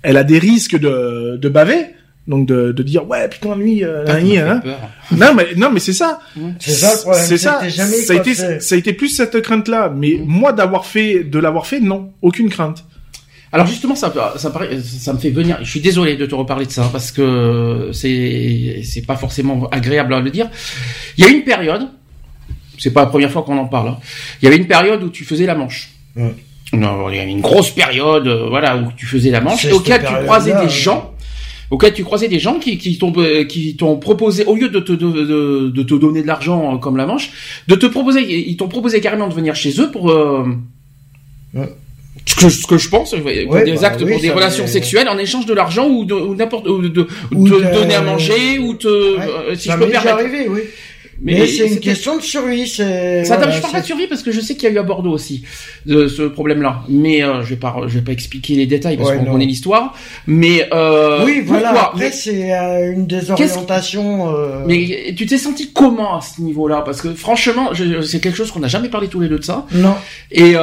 elle 0.03 0.17
a 0.17 0.25
des 0.25 0.39
risques 0.39 0.79
de, 0.79 1.37
de 1.37 1.49
baver. 1.49 1.87
Donc 2.29 2.47
de, 2.47 2.73
de 2.73 2.83
dire 2.83 3.09
ouais 3.09 3.27
putain 3.27 3.57
lui 3.57 3.83
euh, 3.83 4.05
ah, 4.07 4.17
hein. 4.17 4.61
non 5.17 5.33
mais 5.35 5.49
non 5.57 5.71
mais 5.73 5.81
c'est 5.81 5.95
ça 5.95 6.21
c'est 6.59 6.73
ça 6.73 7.15
c'est 7.15 7.39
ça 7.39 7.63
ça 7.71 8.13
a 8.13 8.17
été 8.17 8.35
ça 8.35 8.75
a 8.75 8.79
été 8.79 8.93
plus 8.93 9.09
cette 9.09 9.41
crainte 9.41 9.67
là 9.67 9.91
mais 9.95 10.17
mhm. 10.17 10.27
moi 10.27 10.53
d'avoir 10.53 10.85
fait 10.85 11.25
de 11.25 11.39
l'avoir 11.39 11.67
fait 11.67 11.81
non 11.81 12.13
aucune 12.21 12.51
crainte 12.51 12.85
alors 13.53 13.67
justement, 13.67 13.95
ça, 13.95 14.13
ça, 14.37 14.53
ça 14.83 15.13
me 15.15 15.19
fait 15.19 15.31
venir. 15.31 15.59
Je 15.63 15.71
suis 15.71 15.81
désolé 15.81 16.17
de 16.17 16.27
te 16.27 16.35
reparler 16.35 16.67
de 16.67 16.71
ça 16.71 16.89
parce 16.93 17.11
que 17.11 17.91
c'est 17.93 18.83
c'est 18.85 19.07
pas 19.07 19.17
forcément 19.17 19.69
agréable 19.71 20.13
à 20.13 20.21
le 20.21 20.31
dire. 20.31 20.51
Il 21.17 21.25
y 21.25 21.27
a 21.27 21.31
une 21.31 21.45
période, 21.45 21.89
c'est 22.79 22.93
pas 22.93 23.05
la 23.05 23.07
première 23.07 23.31
fois 23.31 23.43
qu'on 23.43 23.57
en 23.57 23.67
parle. 23.67 23.89
Hein. 23.89 23.99
Il 24.43 24.45
y 24.45 24.49
avait 24.49 24.59
une 24.59 24.67
période 24.67 25.03
où 25.03 25.09
tu 25.09 25.25
faisais 25.25 25.47
la 25.47 25.55
manche. 25.55 25.91
Non, 26.75 27.09
il 27.09 27.17
y 27.17 27.21
avait 27.21 27.31
une 27.31 27.41
grosse 27.41 27.71
période, 27.71 28.27
euh, 28.27 28.49
voilà, 28.51 28.77
où 28.77 28.93
tu 28.95 29.07
faisais 29.07 29.31
la 29.31 29.41
manche, 29.41 29.65
auquel 29.73 30.05
tu 30.05 30.13
croisais 30.25 30.55
des 30.61 30.69
gens 30.69 31.15
auquel 31.71 31.93
tu 31.93 32.05
croisais 32.05 32.29
des 32.29 32.39
gens 32.39 32.59
qui, 32.59 32.79
qui 32.79 32.99
t'ont 32.99 33.13
euh, 33.19 33.45
qui 33.45 33.77
t'ont 33.77 33.97
proposé 33.97 34.45
au 34.45 34.55
lieu 34.55 34.69
de 34.69 34.81
te 34.81 34.93
de, 34.93 35.71
de, 35.71 35.83
te 35.83 35.95
donner 35.95 36.23
de 36.23 36.27
l'argent 36.27 36.75
euh, 36.75 36.79
comme 36.79 36.97
la 36.97 37.07
manche 37.07 37.31
de 37.69 37.75
te 37.75 37.87
proposer 37.87 38.23
ils 38.23 38.57
t'ont 38.57 38.69
proposé 38.69 39.01
carrément 39.01 39.29
de 39.29 39.35
venir 39.35 39.55
chez 39.55 39.81
eux 39.81 39.91
pour 39.91 40.11
ce 42.29 42.35
que, 42.35 42.49
ce 42.51 42.67
que 42.67 42.79
je 42.79 42.89
pense, 42.89 43.15
des 43.15 43.47
bah 43.47 43.61
actes 43.83 44.05
pour 44.05 44.21
des 44.21 44.31
relations 44.31 44.67
sexuelles 44.67 45.09
en 45.09 45.19
échange 45.19 45.47
de 45.47 45.55
l'argent 45.55 45.89
ou 45.89 46.05
de 46.05 46.35
n'importe 46.35 46.69
ou 46.69 46.83
de, 46.83 46.89
de, 46.89 47.73
donner 47.73 47.95
à 47.95 48.03
manger 48.03 48.59
ou 48.59 48.75
te 48.75 48.87
euh, 48.87 49.55
si 49.55 49.71
je 49.71 49.77
peux 49.77 49.89
permettre. 49.89 50.19
Arrivé, 50.19 50.47
oui. 50.49 50.61
Mais, 51.21 51.47
c'est 51.47 51.67
une 51.67 51.81
question 51.81 52.17
de 52.17 52.23
survie. 52.23 52.69
Ça 52.69 52.85
voilà, 52.85 53.51
je 53.51 53.61
parle 53.61 53.73
pas 53.73 53.81
de 53.81 53.87
survie 53.87 54.07
parce 54.07 54.23
que 54.23 54.31
je 54.31 54.41
sais 54.41 54.55
qu'il 54.55 54.65
y 54.65 54.73
a 54.73 54.75
eu 54.75 54.79
à 54.79 54.83
Bordeaux 54.83 55.11
aussi 55.11 55.45
de 55.87 56.07
ce 56.07 56.23
problème-là. 56.23 56.83
Mais 56.89 57.23
euh, 57.23 57.43
je 57.43 57.51
vais 57.51 57.57
pas, 57.57 57.77
je 57.87 57.99
vais 57.99 58.05
pas 58.05 58.13
expliquer 58.13 58.55
les 58.55 58.67
détails 58.67 58.97
parce 58.97 59.13
qu'on 59.13 59.25
connaît 59.25 59.47
l'histoire. 59.47 59.95
Mais 60.27 60.69
euh, 60.73 61.25
oui, 61.25 61.43
voilà. 61.45 61.71
Après, 61.71 62.13
c'est 62.13 62.55
euh, 62.55 62.93
une 62.93 63.07
désorientation. 63.07 64.35
Euh... 64.35 64.65
Mais 64.67 65.15
tu 65.17 65.27
t'es 65.27 65.39
senti 65.39 65.73
comment 65.73 66.19
à 66.19 66.21
ce 66.21 66.41
niveau-là? 66.41 66.83
Parce 66.83 67.03
que 67.03 67.13
franchement, 67.15 67.71
c'est 68.05 68.21
quelque 68.21 68.37
chose 68.37 68.51
qu'on 68.51 68.61
n'a 68.61 68.69
jamais 68.69 68.89
parlé 68.89 69.09
tous 69.09 69.21
les 69.21 69.29
deux 69.29 69.39
de 69.39 69.45
ça. 69.45 69.67
Non. 69.73 69.95
Et 70.31 70.55
euh, 70.57 70.63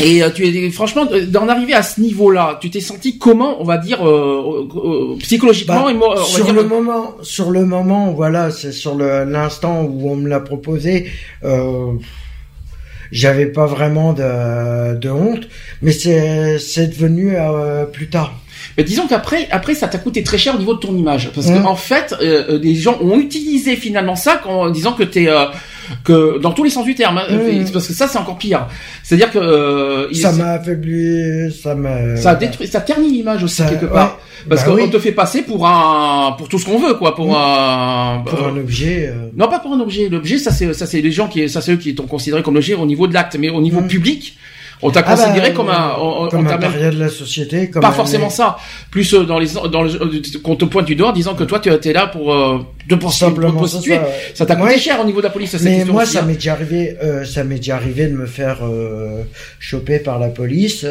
et 0.00 0.22
euh, 0.22 0.30
tu 0.30 0.46
es 0.46 0.70
franchement 0.70 1.06
d'en 1.28 1.48
arriver 1.48 1.72
à 1.72 1.82
ce 1.82 2.00
niveau-là, 2.00 2.58
tu 2.60 2.70
t'es 2.70 2.80
senti 2.80 3.18
comment, 3.18 3.60
on 3.60 3.64
va 3.64 3.78
dire 3.78 4.06
euh, 4.06 4.68
euh, 4.74 5.16
psychologiquement 5.20 5.90
bah, 5.90 5.94
on 6.00 6.24
sur 6.24 6.44
va 6.44 6.52
dire... 6.52 6.62
le 6.62 6.68
moment, 6.68 7.14
sur 7.22 7.50
le 7.50 7.64
moment, 7.64 8.12
voilà, 8.12 8.50
c'est 8.50 8.72
sur 8.72 8.96
l'instant 8.96 9.82
où 9.82 10.10
on 10.10 10.16
me 10.16 10.28
l'a 10.28 10.40
proposé. 10.40 11.10
j'avais 13.10 13.46
pas 13.46 13.66
vraiment 13.66 14.12
de, 14.12 14.94
de 14.96 15.10
honte, 15.10 15.48
mais 15.80 15.92
c'est 15.92 16.58
c'est 16.58 16.88
devenu 16.88 17.34
plus 17.92 18.08
tard. 18.08 18.34
Mais 18.76 18.84
disons 18.84 19.06
qu'après, 19.06 19.48
après, 19.50 19.74
ça 19.74 19.88
t'a 19.88 19.98
coûté 19.98 20.22
très 20.22 20.38
cher 20.38 20.54
au 20.54 20.58
niveau 20.58 20.74
de 20.74 20.80
ton 20.80 20.96
image, 20.96 21.30
parce 21.34 21.46
qu'en 21.48 21.64
en 21.64 21.76
fait, 21.76 22.14
des 22.60 22.74
gens 22.74 22.98
ont 23.00 23.18
utilisé 23.18 23.76
finalement 23.76 24.16
ça 24.16 24.40
en 24.46 24.70
disant 24.70 24.92
que 24.92 25.02
t'es 25.02 25.28
que 26.04 26.38
dans 26.38 26.52
tous 26.52 26.64
les 26.64 26.70
sens 26.70 26.84
du 26.84 26.94
terme, 26.94 27.18
hein, 27.18 27.24
parce 27.72 27.86
que 27.86 27.94
ça 27.94 28.08
c'est 28.08 28.18
encore 28.18 28.38
pire. 28.38 28.66
C'est-à-dire 29.02 29.30
que 29.30 29.38
euh, 29.38 30.12
ça 30.12 30.32
m'a 30.32 30.52
affaibli, 30.52 31.52
ça 31.52 31.74
m'a 31.74 32.16
ça 32.16 32.34
détruit, 32.34 32.66
ça 32.66 32.80
ternit 32.80 33.10
l'image 33.10 33.44
aussi 33.44 33.62
quelque 33.64 33.86
part, 33.86 34.18
parce 34.48 34.64
bah 34.64 34.76
qu'on 34.76 34.88
te 34.88 34.98
fait 34.98 35.12
passer 35.12 35.42
pour 35.42 35.66
un 35.66 36.32
pour 36.38 36.48
tout 36.48 36.58
ce 36.58 36.66
qu'on 36.66 36.78
veut 36.78 36.94
quoi, 36.94 37.14
pour 37.14 37.36
un 37.36 38.22
pour 38.26 38.44
un 38.44 38.56
objet. 38.56 39.08
Euh. 39.08 39.30
Non 39.36 39.48
pas 39.48 39.58
pour 39.58 39.72
un 39.72 39.80
objet, 39.80 40.08
l'objet 40.08 40.38
ça 40.38 40.50
c'est 40.50 40.72
ça 40.74 40.86
c'est 40.86 41.00
les 41.00 41.12
gens 41.12 41.28
qui 41.28 41.48
ça 41.48 41.60
c'est 41.60 41.72
eux 41.72 41.76
qui 41.76 41.94
t'ont 41.94 42.06
considéré 42.06 42.42
comme 42.42 42.54
l'objet 42.54 42.74
au 42.74 42.86
niveau 42.86 43.06
de 43.06 43.14
l'acte, 43.14 43.36
mais 43.38 43.50
au 43.50 43.60
niveau 43.60 43.82
public 43.82 44.36
on 44.82 44.90
t'a 44.90 45.02
ah 45.06 45.14
considéré 45.14 45.50
bah, 45.50 45.56
comme 45.56 45.70
un, 45.70 45.94
on, 45.98 46.28
comme 46.28 46.46
un 46.46 46.58
de 46.58 46.98
la 46.98 47.08
société. 47.08 47.70
Comme 47.70 47.82
pas 47.82 47.92
forcément 47.92 48.30
ça. 48.30 48.56
Plus 48.90 49.14
euh, 49.14 49.24
dans 49.24 49.38
les, 49.38 49.48
dans 49.70 49.82
le, 49.82 49.90
euh, 49.90 50.22
qu'on 50.42 50.56
te 50.56 50.64
pointe 50.64 50.86
du 50.86 50.96
doigt, 50.96 51.12
disant 51.12 51.34
que 51.34 51.44
toi 51.44 51.60
tu 51.60 51.72
étais 51.72 51.92
là 51.92 52.08
pour 52.08 52.34
euh, 52.34 52.58
de 52.88 52.96
pour 52.96 53.12
simplement 53.12 53.52
prostituer. 53.52 53.98
Ça 54.34 54.44
t'a 54.44 54.56
coûté 54.56 54.78
cher 54.78 55.00
au 55.00 55.04
niveau 55.04 55.18
de 55.20 55.26
la 55.26 55.30
police. 55.30 55.56
Mais 55.62 55.84
moi, 55.84 56.04
ça 56.04 56.20
hein. 56.20 56.22
m'est 56.26 56.34
déjà 56.34 56.52
arrivé, 56.52 56.96
euh, 57.02 57.24
ça 57.24 57.44
m'est 57.44 57.56
déjà 57.56 57.76
arrivé 57.76 58.08
de 58.08 58.16
me 58.16 58.26
faire 58.26 58.58
euh, 58.62 59.22
choper 59.60 60.00
par 60.00 60.18
la 60.18 60.28
police 60.28 60.84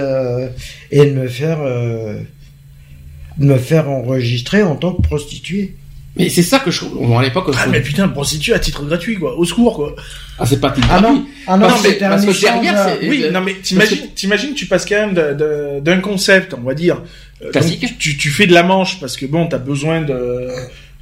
et 0.92 1.06
de 1.06 1.12
me 1.12 1.28
faire, 1.28 1.60
de 1.62 3.46
me 3.46 3.58
faire 3.58 3.90
enregistrer 3.90 4.64
en 4.64 4.76
tant 4.76 4.94
que 4.94 5.02
prostituée. 5.02 5.76
Mais 6.18 6.30
c'est 6.30 6.44
ça 6.44 6.60
que 6.60 6.72
je 6.72 6.84
on 7.00 7.18
à 7.18 7.24
l'époque. 7.24 7.50
Ah 7.58 7.68
mais 7.68 7.82
putain, 7.82 8.08
prostituée 8.10 8.54
à 8.54 8.60
titre 8.60 8.84
gratuit 8.84 9.16
quoi, 9.16 9.38
au 9.38 9.46
secours 9.46 9.76
quoi. 9.76 9.96
Ah 10.38 10.46
c'est 10.46 10.60
pas 10.60 10.72
titre 10.72 10.88
ah 10.92 11.00
gratuit. 11.00 11.20
Non. 11.20 11.26
Ah 11.48 11.58
non, 11.58 11.70
non 11.70 11.76
mais 11.84 11.94
parce 11.94 12.26
que 12.26 12.42
derrière, 12.42 12.98
oui, 13.04 13.26
non 13.32 13.42
mais 13.42 13.56
t'imagines, 13.62 14.10
t'imagines, 14.14 14.54
tu 14.54 14.66
passes 14.66 14.86
quand 14.86 15.08
même 15.08 15.82
d'un 15.82 16.00
concept, 16.00 16.54
on 16.54 16.62
va 16.62 16.74
dire. 16.74 17.02
Euh, 17.44 17.52
Classique. 17.52 17.82
Donc, 17.82 17.98
tu, 17.98 18.18
tu 18.18 18.30
fais 18.30 18.46
de 18.46 18.54
la 18.54 18.64
manche 18.64 19.00
parce 19.00 19.16
que 19.16 19.26
bon, 19.26 19.48
t'as 19.48 19.58
besoin 19.58 20.02
de 20.02 20.48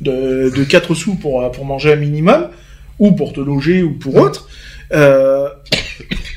de 0.02 0.52
de 0.56 0.64
quatre 0.64 0.94
sous 0.94 1.16
pour 1.16 1.52
pour 1.52 1.66
manger 1.66 1.94
un 1.94 1.98
minimum 1.98 2.48
ou 3.00 3.12
pour 3.14 3.34
te 3.34 3.40
loger 3.40 3.82
ou 3.82 3.94
pour 3.94 4.16
autre. 4.16 4.48
Euh, 4.94 5.50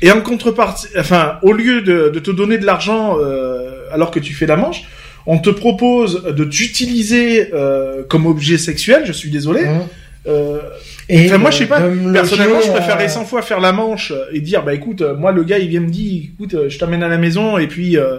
et 0.01 0.11
en 0.11 0.21
contrepartie, 0.21 0.87
enfin, 0.99 1.39
au 1.43 1.53
lieu 1.53 1.83
de, 1.83 2.09
de 2.09 2.19
te 2.19 2.31
donner 2.31 2.59
de 2.59 2.67
l'argent 2.67 3.17
euh, 3.21 3.87
alors 3.93 4.11
que 4.11 4.19
tu 4.19 4.35
fais 4.35 4.47
la 4.47 4.57
manche, 4.57 4.85
on 5.27 5.39
te 5.39 5.51
propose 5.51 6.25
de 6.25 6.45
t'utiliser 6.45 7.51
euh, 7.53 8.03
comme 8.09 8.27
objet 8.27 8.59
sexuel, 8.59 9.03
je 9.05 9.13
suis 9.13 9.31
désolé. 9.31 9.65
Mmh. 9.65 9.81
Euh, 10.29 10.61
et 11.09 11.31
moi, 11.37 11.51
je 11.51 11.59
sais 11.59 11.67
pas. 11.67 11.81
Personnellement, 12.13 12.61
je 12.61 12.71
préférerais 12.71 13.09
100 13.09 13.25
fois 13.25 13.43
faire 13.43 13.61
la 13.61 13.73
manche 13.73 14.13
et 14.33 14.41
dire, 14.41 14.63
bah 14.63 14.75
écoute, 14.75 15.03
moi 15.03 15.33
le 15.33 15.43
gars, 15.43 15.59
il 15.59 15.69
vient 15.69 15.81
me 15.81 15.91
dire, 15.91 16.23
écoute, 16.35 16.69
je 16.69 16.79
t'amène 16.79 17.03
à 17.03 17.09
la 17.09 17.19
maison 17.19 17.59
et 17.59 17.67
puis, 17.67 17.97
euh, 17.97 18.19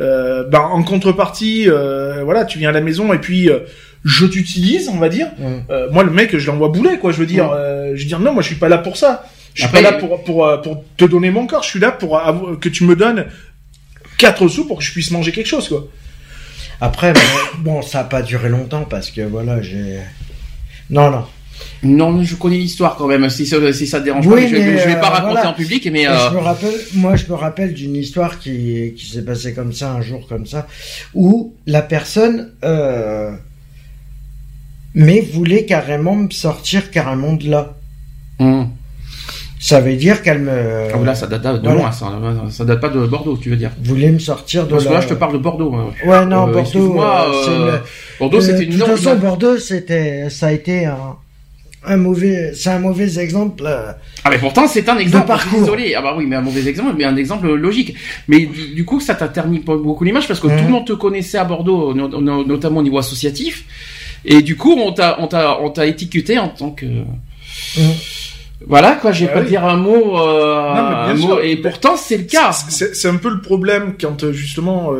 euh, 0.00 0.44
bah, 0.44 0.62
en 0.62 0.82
contrepartie, 0.82 1.68
euh, 1.68 2.22
voilà, 2.24 2.44
tu 2.44 2.58
viens 2.58 2.70
à 2.70 2.72
la 2.72 2.80
maison 2.80 3.12
et 3.12 3.18
puis 3.18 3.50
euh, 3.50 3.60
je 4.04 4.24
t'utilise, 4.24 4.88
on 4.88 4.98
va 4.98 5.08
dire. 5.08 5.28
Mmh. 5.38 5.92
moi, 5.92 6.04
le 6.04 6.10
mec, 6.10 6.36
je 6.36 6.46
l'envoie 6.46 6.68
bouler, 6.68 6.98
quoi. 6.98 7.12
Je 7.12 7.18
veux 7.18 7.26
dire, 7.26 7.46
mmh. 7.46 7.94
je 7.94 8.02
veux 8.02 8.08
dire, 8.08 8.20
non, 8.20 8.32
moi, 8.32 8.42
je 8.42 8.48
suis 8.48 8.56
pas 8.56 8.68
là 8.68 8.78
pour 8.78 8.96
ça. 8.96 9.24
Je 9.54 9.62
suis 9.62 9.72
pas 9.72 9.80
là 9.80 9.92
pour 9.92 10.22
pour 10.22 10.60
pour 10.62 10.84
te 10.96 11.04
donner 11.04 11.30
mon 11.30 11.46
corps. 11.46 11.64
Je 11.64 11.68
suis 11.70 11.80
là 11.80 11.90
pour 11.90 12.20
que 12.60 12.68
tu 12.68 12.84
me 12.84 12.94
donnes 12.94 13.26
quatre 14.16 14.46
sous 14.48 14.66
pour 14.66 14.78
que 14.78 14.84
je 14.84 14.92
puisse 14.92 15.10
manger 15.10 15.32
quelque 15.32 15.48
chose, 15.48 15.68
quoi. 15.68 15.88
Après, 16.80 17.12
bon, 17.58 17.82
ça 17.82 17.98
n'a 17.98 18.04
pas 18.04 18.22
duré 18.22 18.48
longtemps 18.48 18.84
parce 18.88 19.10
que 19.10 19.20
voilà, 19.20 19.60
j'ai. 19.60 20.00
Non, 20.88 21.10
non. 21.10 21.24
Non, 21.82 22.22
je 22.22 22.36
connais 22.36 22.56
l'histoire 22.56 22.96
quand 22.96 23.06
même. 23.06 23.28
Si 23.30 23.46
ça, 23.46 23.72
si 23.72 23.86
ça 23.86 24.00
te 24.00 24.04
dérange 24.04 24.28
pas, 24.28 24.46
je, 24.46 24.54
ne 24.54 24.60
vais 24.60 25.00
pas 25.00 25.08
euh, 25.08 25.22
raconter 25.22 25.46
en 25.46 25.52
public, 25.54 25.88
mais. 25.92 26.06
Euh... 26.06 26.30
Je 26.30 26.34
me 26.34 26.40
rappelle, 26.40 26.74
moi, 26.94 27.16
je 27.16 27.26
me 27.26 27.34
rappelle 27.34 27.74
d'une 27.74 27.96
histoire 27.96 28.38
qui 28.38 28.94
qui 28.96 29.06
s'est 29.06 29.24
passée 29.24 29.54
comme 29.54 29.72
ça 29.72 29.92
un 29.92 30.00
jour 30.00 30.26
comme 30.28 30.46
ça, 30.46 30.66
où 31.14 31.54
la 31.66 31.82
personne, 31.82 32.52
euh, 32.64 33.32
mais 34.94 35.20
voulait 35.20 35.64
carrément 35.64 36.16
me 36.16 36.30
sortir 36.30 36.90
carrément 36.90 37.34
de 37.34 37.50
là. 37.50 37.76
Hmm. 38.38 38.64
Ça 39.62 39.78
veut 39.78 39.94
dire 39.94 40.22
qu'elle 40.22 40.38
me. 40.38 40.88
Ah, 40.92 41.04
là, 41.04 41.14
ça 41.14 41.26
date 41.26 41.42
de 41.60 41.68
loin, 41.68 41.92
ça. 41.92 42.06
Ça 42.48 42.64
date 42.64 42.80
pas 42.80 42.88
de 42.88 43.06
Bordeaux, 43.06 43.36
tu 43.36 43.50
veux 43.50 43.56
dire. 43.56 43.70
Vous 43.82 43.94
voulez 43.94 44.10
me 44.10 44.18
sortir 44.18 44.66
de 44.66 44.70
Parce 44.70 44.86
que 44.86 44.92
là, 44.92 45.02
je 45.02 45.08
te 45.08 45.14
parle 45.14 45.34
de 45.34 45.38
Bordeaux. 45.38 45.74
Hein. 45.74 45.90
Ouais, 46.06 46.24
non, 46.24 46.48
euh, 46.48 46.52
Bordeaux. 46.54 47.02
Euh, 47.02 47.78
Bordeaux, 48.18 48.40
c'était 48.40 48.64
une. 48.64 48.70
De 48.70 48.78
toute 48.78 48.86
façon, 48.86 49.16
Bordeaux, 49.16 49.58
c'était, 49.58 50.30
ça 50.30 50.46
a 50.46 50.52
été 50.52 50.86
un, 50.86 51.14
un 51.84 51.96
mauvais, 51.98 52.52
c'est 52.54 52.70
un 52.70 52.78
mauvais 52.78 53.18
exemple. 53.18 53.64
Euh, 53.66 53.92
ah 54.24 54.30
mais 54.30 54.38
pourtant 54.38 54.66
c'est 54.66 54.88
un 54.88 54.96
exemple. 54.96 55.30
Désolé. 55.52 55.94
Ah 55.94 56.00
bah 56.00 56.14
oui, 56.16 56.24
mais 56.26 56.36
un 56.36 56.40
mauvais 56.40 56.66
exemple, 56.66 56.94
mais 56.96 57.04
un 57.04 57.16
exemple 57.16 57.52
logique. 57.52 57.94
Mais 58.28 58.46
du, 58.46 58.86
coup, 58.86 58.98
ça 58.98 59.14
t'a 59.14 59.28
terni 59.28 59.58
beaucoup 59.58 60.04
l'image 60.04 60.26
parce 60.26 60.40
que 60.40 60.46
tout 60.46 60.64
le 60.64 60.70
monde 60.70 60.86
te 60.86 60.94
connaissait 60.94 61.38
à 61.38 61.44
Bordeaux, 61.44 61.92
notamment 61.92 62.80
au 62.80 62.82
niveau 62.82 62.96
associatif, 62.96 63.66
et 64.24 64.40
du 64.40 64.56
coup, 64.56 64.72
on 64.72 64.92
t'a, 64.92 65.16
on 65.20 65.26
t'a, 65.26 65.60
on 65.60 65.68
t'a 65.68 65.84
étiqueté 65.84 66.38
en 66.38 66.48
tant 66.48 66.70
que. 66.70 66.86
Voilà 68.66 68.96
quoi, 68.96 69.12
j'ai 69.12 69.26
bah 69.26 69.32
pas 69.32 69.42
dire 69.42 69.64
un 69.64 69.76
mot, 69.76 70.18
euh, 70.18 71.16
mot 71.16 71.40
et 71.40 71.56
pourtant 71.56 71.96
c'est 71.96 72.18
le 72.18 72.24
cas. 72.24 72.52
C'est 72.52 73.08
un 73.08 73.16
peu 73.16 73.30
le 73.30 73.40
problème 73.40 73.94
quand 73.98 74.22
euh, 74.22 74.32
justement, 74.32 74.92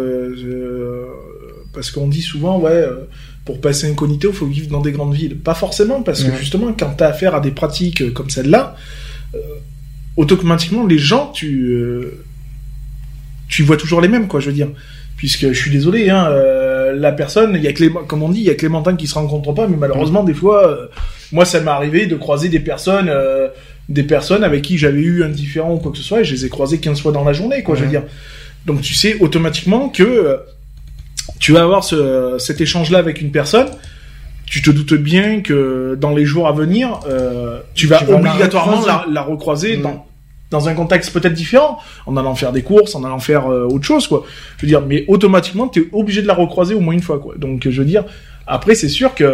parce 1.74 1.90
qu'on 1.90 2.08
dit 2.08 2.22
souvent 2.22 2.58
ouais, 2.58 2.86
pour 3.44 3.60
passer 3.60 3.90
incognito, 3.90 4.28
il 4.30 4.34
faut 4.34 4.46
vivre 4.46 4.68
dans 4.68 4.80
des 4.80 4.92
grandes 4.92 5.14
villes. 5.14 5.36
Pas 5.36 5.54
forcément, 5.54 6.02
parce 6.02 6.22
que 6.22 6.36
justement, 6.36 6.72
quand 6.78 6.94
tu 6.96 7.04
as 7.04 7.08
affaire 7.08 7.34
à 7.34 7.40
des 7.40 7.50
pratiques 7.50 8.02
euh, 8.02 8.10
comme 8.10 8.30
celle-là, 8.30 8.76
euh, 9.34 9.38
automatiquement, 10.16 10.86
les 10.86 10.98
gens, 10.98 11.32
tu, 11.32 11.72
euh, 11.72 12.22
tu 13.48 13.62
vois 13.62 13.76
toujours 13.76 14.00
les 14.00 14.08
mêmes, 14.08 14.28
quoi, 14.28 14.40
je 14.40 14.46
veux 14.46 14.52
dire. 14.52 14.68
Puisque 15.16 15.48
je 15.48 15.58
suis 15.58 15.70
désolé, 15.70 16.10
hein, 16.10 16.30
la 16.94 17.12
personne, 17.12 17.52
il 17.54 17.62
y 17.62 17.68
a 17.68 17.72
comme 18.06 18.22
on 18.22 18.30
dit, 18.30 18.40
il 18.40 18.46
y 18.46 18.50
a 18.50 18.54
Clémentine 18.54 18.96
qui 18.96 19.06
se 19.06 19.14
rencontre 19.14 19.52
pas, 19.52 19.66
mais 19.68 19.76
malheureusement, 19.76 20.24
des 20.24 20.32
fois, 20.32 20.88
moi, 21.32 21.44
ça 21.44 21.60
m'est 21.60 21.70
arrivé 21.70 22.06
de 22.06 22.16
croiser 22.16 22.48
des 22.48 22.60
personnes, 22.60 23.10
des 23.88 24.02
personnes 24.02 24.44
avec 24.44 24.62
qui 24.62 24.78
j'avais 24.78 25.00
eu 25.00 25.22
un 25.22 25.28
différent 25.28 25.74
ou 25.74 25.78
quoi 25.78 25.92
que 25.92 25.98
ce 25.98 26.04
soit, 26.04 26.20
et 26.20 26.24
je 26.24 26.34
les 26.34 26.44
ai 26.46 26.48
croisées 26.48 26.78
15 26.78 27.00
fois 27.00 27.12
dans 27.12 27.24
la 27.24 27.32
journée, 27.32 27.62
quoi, 27.62 27.76
je 27.76 27.82
veux 27.82 27.90
dire. 27.90 28.02
Donc 28.66 28.82
tu 28.82 28.94
sais 28.94 29.16
automatiquement 29.20 29.88
que 29.88 30.38
tu 31.38 31.52
vas 31.52 31.62
avoir 31.62 31.84
ce, 31.84 32.36
cet 32.38 32.60
échange-là 32.60 32.98
avec 32.98 33.20
une 33.20 33.30
personne, 33.30 33.68
tu 34.46 34.62
te 34.62 34.70
doutes 34.70 34.94
bien 34.94 35.40
que 35.40 35.96
dans 35.98 36.14
les 36.14 36.24
jours 36.24 36.48
à 36.48 36.52
venir, 36.52 37.00
euh, 37.08 37.60
tu 37.74 37.86
vas 37.86 38.02
obligatoirement 38.08 38.82
la, 39.08 39.22
recroiser 39.22 39.76
mm. 39.76 39.82
dans 39.82 40.06
dans 40.50 40.68
un 40.68 40.74
contexte 40.74 41.12
peut-être 41.12 41.32
différent, 41.32 41.78
en 42.06 42.16
allant 42.16 42.34
faire 42.34 42.50
des 42.50 42.62
courses, 42.62 42.96
en 42.96 43.04
allant 43.04 43.20
faire 43.20 43.46
euh, 43.46 43.68
autre 43.68 43.84
chose, 43.84 44.08
quoi. 44.08 44.24
Je 44.56 44.62
veux 44.62 44.68
dire, 44.68 44.80
mais 44.80 45.04
automatiquement, 45.06 45.68
tu 45.68 45.82
es 45.82 45.88
obligé 45.92 46.22
de 46.22 46.26
la 46.26 46.34
recroiser 46.34 46.74
au 46.74 46.80
moins 46.80 46.92
une 46.92 47.02
fois, 47.02 47.20
quoi. 47.20 47.36
Donc, 47.36 47.68
je 47.70 47.78
veux 47.80 47.86
dire, 47.86 48.02
après, 48.48 48.74
c'est 48.74 48.88
sûr 48.88 49.14
que 49.14 49.24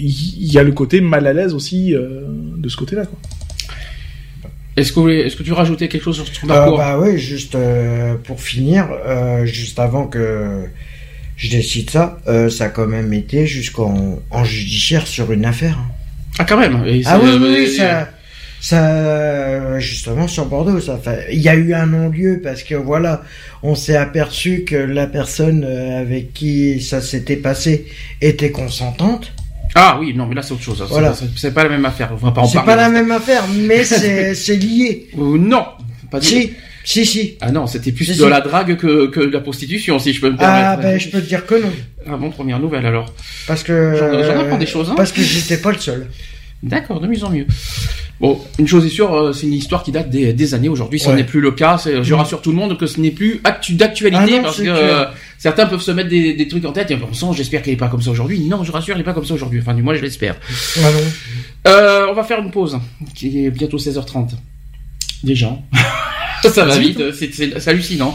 il 0.00 0.52
y, 0.52 0.58
a 0.58 0.62
le 0.62 0.72
côté 0.72 1.00
mal 1.00 1.26
à 1.26 1.32
l'aise 1.32 1.54
aussi 1.54 1.94
euh, 1.94 2.22
de 2.56 2.68
ce 2.68 2.76
côté-là, 2.76 3.06
quoi. 3.06 3.18
Est-ce 4.76 4.92
que, 4.92 5.08
est 5.08 5.36
que 5.36 5.42
tu 5.42 5.52
rajoutais 5.52 5.88
quelque 5.88 6.04
chose 6.04 6.24
sur 6.24 6.40
ton 6.40 6.50
euh, 6.50 6.54
parcours 6.54 6.78
Bah 6.78 6.98
oui, 6.98 7.18
juste 7.18 7.54
euh, 7.54 8.14
pour 8.24 8.40
finir, 8.40 8.88
euh, 8.90 9.44
juste 9.44 9.78
avant 9.78 10.06
que 10.06 10.64
je 11.36 11.50
décide 11.50 11.90
ça, 11.90 12.18
ça 12.50 12.64
a 12.64 12.68
quand 12.68 12.86
même 12.86 13.12
été 13.12 13.46
jusqu'en 13.46 14.18
en 14.30 14.44
judiciaire 14.44 15.06
sur 15.06 15.32
une 15.32 15.44
affaire. 15.44 15.78
Ah 16.38 16.44
quand 16.44 16.58
même 16.58 16.84
Ah 17.06 17.18
oui, 17.22 17.30
oui, 17.40 17.68
ça, 17.68 18.08
ça, 18.60 19.78
justement 19.80 20.28
sur 20.28 20.46
Bordeaux, 20.46 20.80
ça 20.80 20.98
fait. 20.98 21.28
Il 21.32 21.40
y 21.40 21.48
a 21.48 21.54
eu 21.54 21.72
un 21.72 21.86
non-lieu 21.86 22.40
parce 22.42 22.62
que 22.62 22.74
voilà, 22.74 23.22
on 23.62 23.74
s'est 23.74 23.96
aperçu 23.96 24.64
que 24.64 24.76
la 24.76 25.06
personne 25.06 25.64
avec 25.64 26.34
qui 26.34 26.80
ça 26.82 27.00
s'était 27.00 27.36
passé 27.36 27.86
était 28.20 28.50
consentante. 28.50 29.32
Ah 29.74 29.98
oui, 30.00 30.14
non, 30.14 30.26
mais 30.26 30.34
là 30.34 30.42
c'est 30.42 30.52
autre 30.52 30.62
chose. 30.62 30.84
Voilà. 30.88 31.14
C'est 31.36 31.54
pas 31.54 31.62
la 31.64 31.70
même 31.70 31.84
affaire. 31.84 32.10
On 32.12 32.16
va 32.16 32.32
pas 32.32 32.40
en 32.40 32.46
C'est 32.46 32.62
pas 32.62 32.76
la 32.76 32.88
même 32.88 33.10
affaire, 33.10 33.44
mais 33.48 33.84
c'est 34.34 34.56
lié. 34.56 35.08
Euh, 35.18 35.38
non, 35.38 35.64
pas 36.10 36.20
si. 36.20 36.52
Si, 36.82 37.04
si. 37.04 37.36
Ah 37.40 37.52
non, 37.52 37.66
c'était 37.66 37.92
plus 37.92 38.16
de 38.16 38.24
la 38.24 38.40
drague 38.40 38.76
que, 38.76 39.06
que 39.08 39.20
de 39.20 39.30
la 39.30 39.40
prostitution, 39.40 39.98
si 39.98 40.12
je 40.12 40.20
peux 40.20 40.30
me 40.30 40.36
permettre. 40.36 40.66
Ah 40.66 40.76
ben, 40.76 40.98
je 40.98 41.08
peux 41.08 41.20
te 41.20 41.26
dire 41.26 41.44
que 41.46 41.54
non. 41.56 41.70
Ah 42.08 42.16
bon, 42.16 42.30
première 42.30 42.58
nouvelle 42.58 42.86
alors. 42.86 43.12
Parce 43.46 43.62
que. 43.62 43.94
J'en 44.24 44.40
apprends 44.40 44.58
des 44.58 44.66
choses. 44.66 44.90
Hein. 44.90 44.94
Parce 44.96 45.12
que 45.12 45.22
j'étais 45.22 45.58
pas 45.58 45.72
le 45.72 45.78
seul. 45.78 46.06
D'accord, 46.62 47.00
de 47.00 47.06
mieux 47.06 47.24
en 47.24 47.30
mieux. 47.30 47.46
Bon, 48.20 48.38
une 48.58 48.68
chose 48.68 48.84
est 48.84 48.90
sûre, 48.90 49.14
euh, 49.14 49.32
c'est 49.32 49.46
une 49.46 49.54
histoire 49.54 49.82
qui 49.82 49.92
date 49.92 50.10
des, 50.10 50.54
années. 50.54 50.68
Aujourd'hui, 50.68 51.00
ce 51.00 51.08
n'est 51.10 51.24
plus 51.24 51.40
le 51.40 51.52
cas. 51.52 51.80
Je 51.82 52.14
mm. 52.14 52.16
rassure 52.16 52.42
tout 52.42 52.50
le 52.50 52.56
monde 52.56 52.76
que 52.76 52.86
ce 52.86 53.00
n'est 53.00 53.10
plus 53.10 53.40
d'actualité 53.70 54.38
ah 54.38 54.42
parce 54.42 54.58
que 54.58 54.68
euh, 54.68 55.06
certains 55.38 55.64
peuvent 55.64 55.80
se 55.80 55.90
mettre 55.90 56.10
des, 56.10 56.48
trucs 56.48 56.66
en 56.66 56.72
tête. 56.72 56.90
Et 56.90 56.96
bon 56.96 57.08
j'espère 57.32 57.62
qu'elle 57.62 57.74
est 57.74 57.78
pas 57.78 57.88
comme 57.88 58.02
ça 58.02 58.10
aujourd'hui. 58.10 58.40
Non, 58.40 58.62
je 58.62 58.72
rassure, 58.72 58.94
elle 58.94 59.00
est 59.00 59.04
pas 59.04 59.14
comme 59.14 59.24
ça 59.24 59.34
aujourd'hui. 59.34 59.60
Enfin, 59.60 59.72
du 59.72 59.82
moins, 59.82 59.94
je 59.94 60.02
l'espère. 60.02 60.36
Ah 60.82 60.88
euh, 61.68 62.06
on 62.10 62.14
va 62.14 62.24
faire 62.24 62.40
une 62.40 62.50
pause, 62.50 62.78
qui 63.14 63.46
est 63.46 63.50
bientôt 63.50 63.78
16h30. 63.78 64.32
Déjà. 65.24 65.56
ça 66.48 66.64
va 66.64 66.78
vite, 66.78 67.12
c'est 67.12 67.68
hallucinant. 67.68 68.14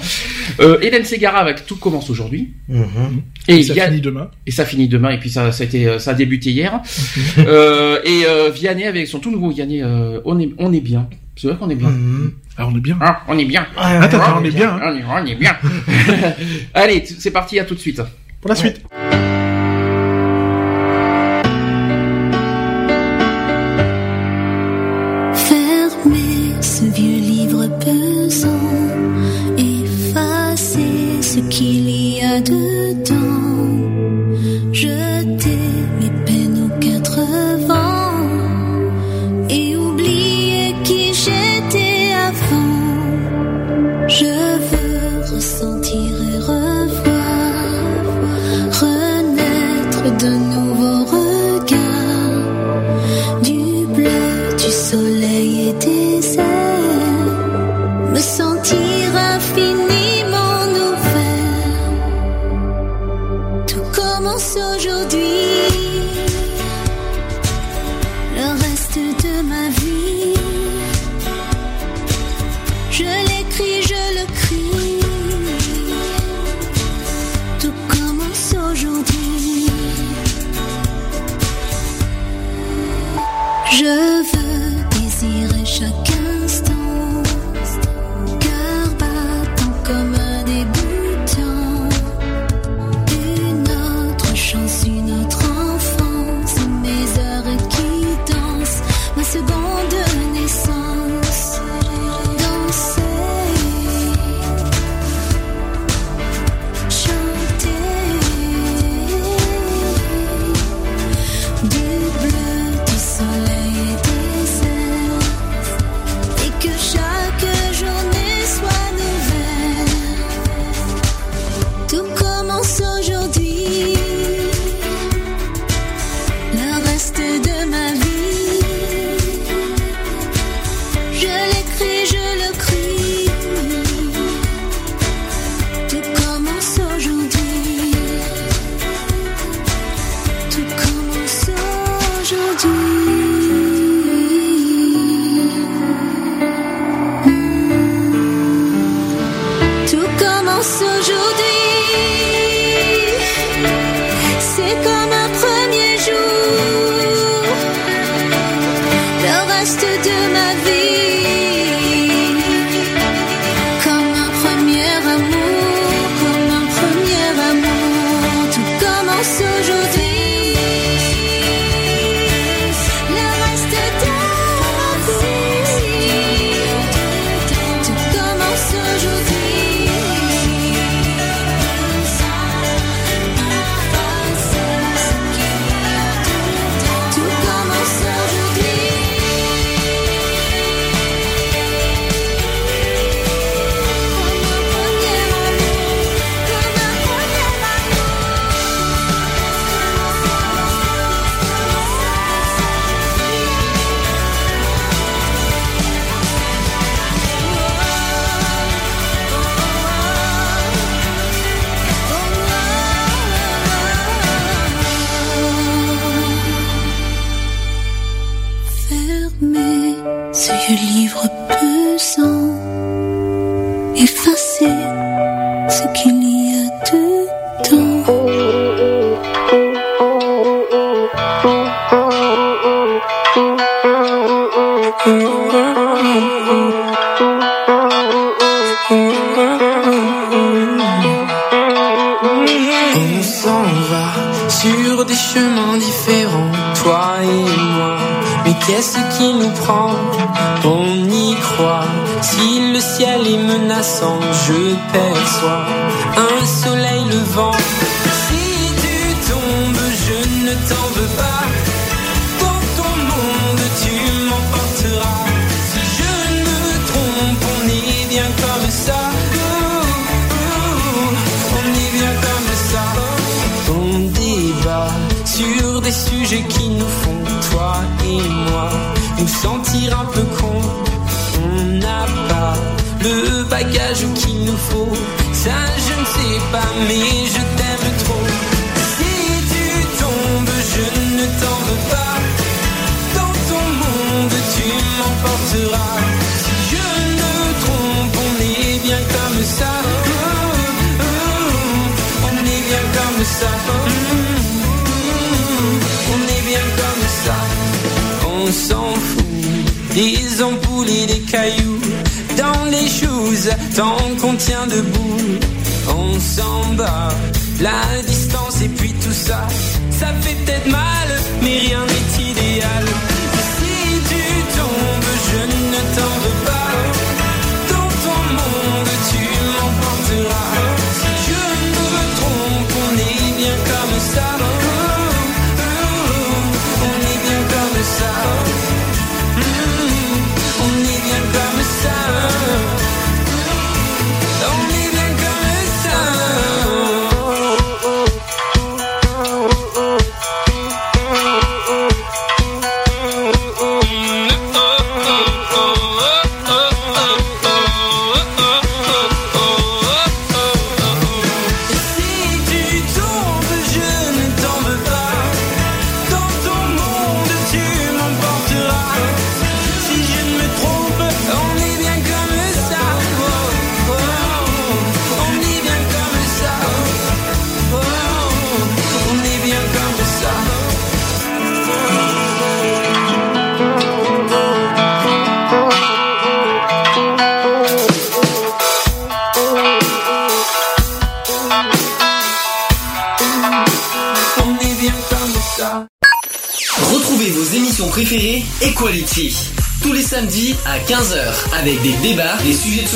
Euh, 0.60 0.80
Hélène 0.81 1.06
Segara 1.06 1.39
avec 1.39 1.65
Tout 1.65 1.76
commence 1.76 2.10
aujourd'hui. 2.10 2.53
Mhm. 2.68 3.22
Et, 3.47 3.64
ça 3.64 3.73
finit 3.73 4.02
demain. 4.02 4.30
Et 4.45 4.52
ça 4.52 4.65
finit 4.65 4.88
demain. 4.88 5.11
Et 5.11 5.19
puis 5.19 5.30
ça, 5.30 5.52
ça 5.52 5.64
a 5.64 5.65
été, 5.65 5.99
ça 5.99 6.11
a 6.11 6.14
débuté 6.14 6.52
hier. 6.52 6.73
Mhm. 6.73 7.45
euh, 7.47 7.99
et 8.03 8.26
euh, 8.26 8.49
Vianney 8.49 8.85
avec 8.85 9.07
son 9.07 9.19
tout 9.19 9.31
nouveau 9.31 9.49
Vianney. 9.49 9.81
Euh, 9.84 10.19
on 10.26 10.39
est, 10.39 10.49
on 10.57 10.73
est 10.73 10.81
bien. 10.81 11.07
C'est 11.35 11.47
vrai 11.47 11.57
qu'on 11.57 11.69
est 11.69 11.76
bien. 11.76 11.89
Mhm. 11.89 12.34
Ah, 12.57 12.68
on 12.68 12.76
est 12.76 12.80
bien. 12.80 12.97
Ah, 13.02 13.22
on 13.27 13.38
est 13.38 13.45
bien. 13.45 13.65
Ah, 13.76 14.02
attends, 14.02 14.39
on, 14.39 14.43
est 14.43 14.52
bien. 14.52 14.80
On, 14.81 14.95
est, 14.95 15.03
on 15.03 15.26
est 15.26 15.35
bien. 15.35 15.56
Allez, 16.73 17.03
c'est 17.06 17.31
parti, 17.31 17.60
à 17.60 17.65
tout 17.65 17.76
de 17.76 17.80
suite. 17.80 18.02
Pour 18.41 18.49
la 18.49 18.56
suite. 18.56 18.81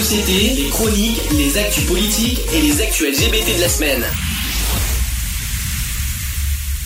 Société, 0.01 0.63
des 0.63 0.69
chroniques, 0.69 1.19
les 1.38 1.57
actus 1.57 1.84
politiques 1.84 2.39
et 2.53 2.61
les 2.61 2.81
actus 2.81 3.05
LGBT 3.09 3.57
de 3.57 3.61
la 3.61 3.67
semaine. 3.67 4.03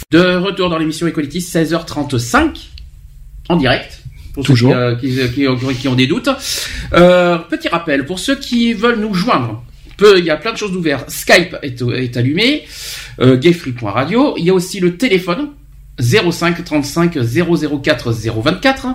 De 0.10 0.38
retour 0.38 0.68
dans 0.72 0.80
l'émission 0.80 1.06
Equality, 1.06 1.38
16h35 1.38 2.70
en 3.50 3.56
direct. 3.58 4.02
Pour 4.34 4.44
Toujours. 4.44 4.72
ceux 4.72 4.98
euh, 5.06 5.74
qui, 5.76 5.88
ont 5.88 5.94
des 5.94 6.08
doutes. 6.08 6.30
Euh, 6.94 7.38
petit 7.38 7.68
rappel, 7.68 8.08
pour 8.08 8.18
ceux 8.18 8.36
qui 8.36 8.74
veulent 8.74 9.00
nous 9.00 9.14
joindre, 9.14 9.64
il 10.02 10.26
y 10.26 10.32
a 10.32 10.38
plein 10.38 10.54
de 10.54 10.58
choses 10.58 10.76
ouvertes. 10.76 11.12
Skype 11.12 11.56
est, 11.62 12.18
allumé, 12.18 12.64
euh, 13.20 13.38
gayfree.radio. 13.38 14.34
Il 14.40 14.46
y 14.46 14.50
a 14.50 14.56
aussi 14.56 14.80
le 14.80 14.98
téléphone 14.98 15.50
05 16.00 16.64
35 16.64 17.20
004 17.84 18.12
024, 18.12 18.88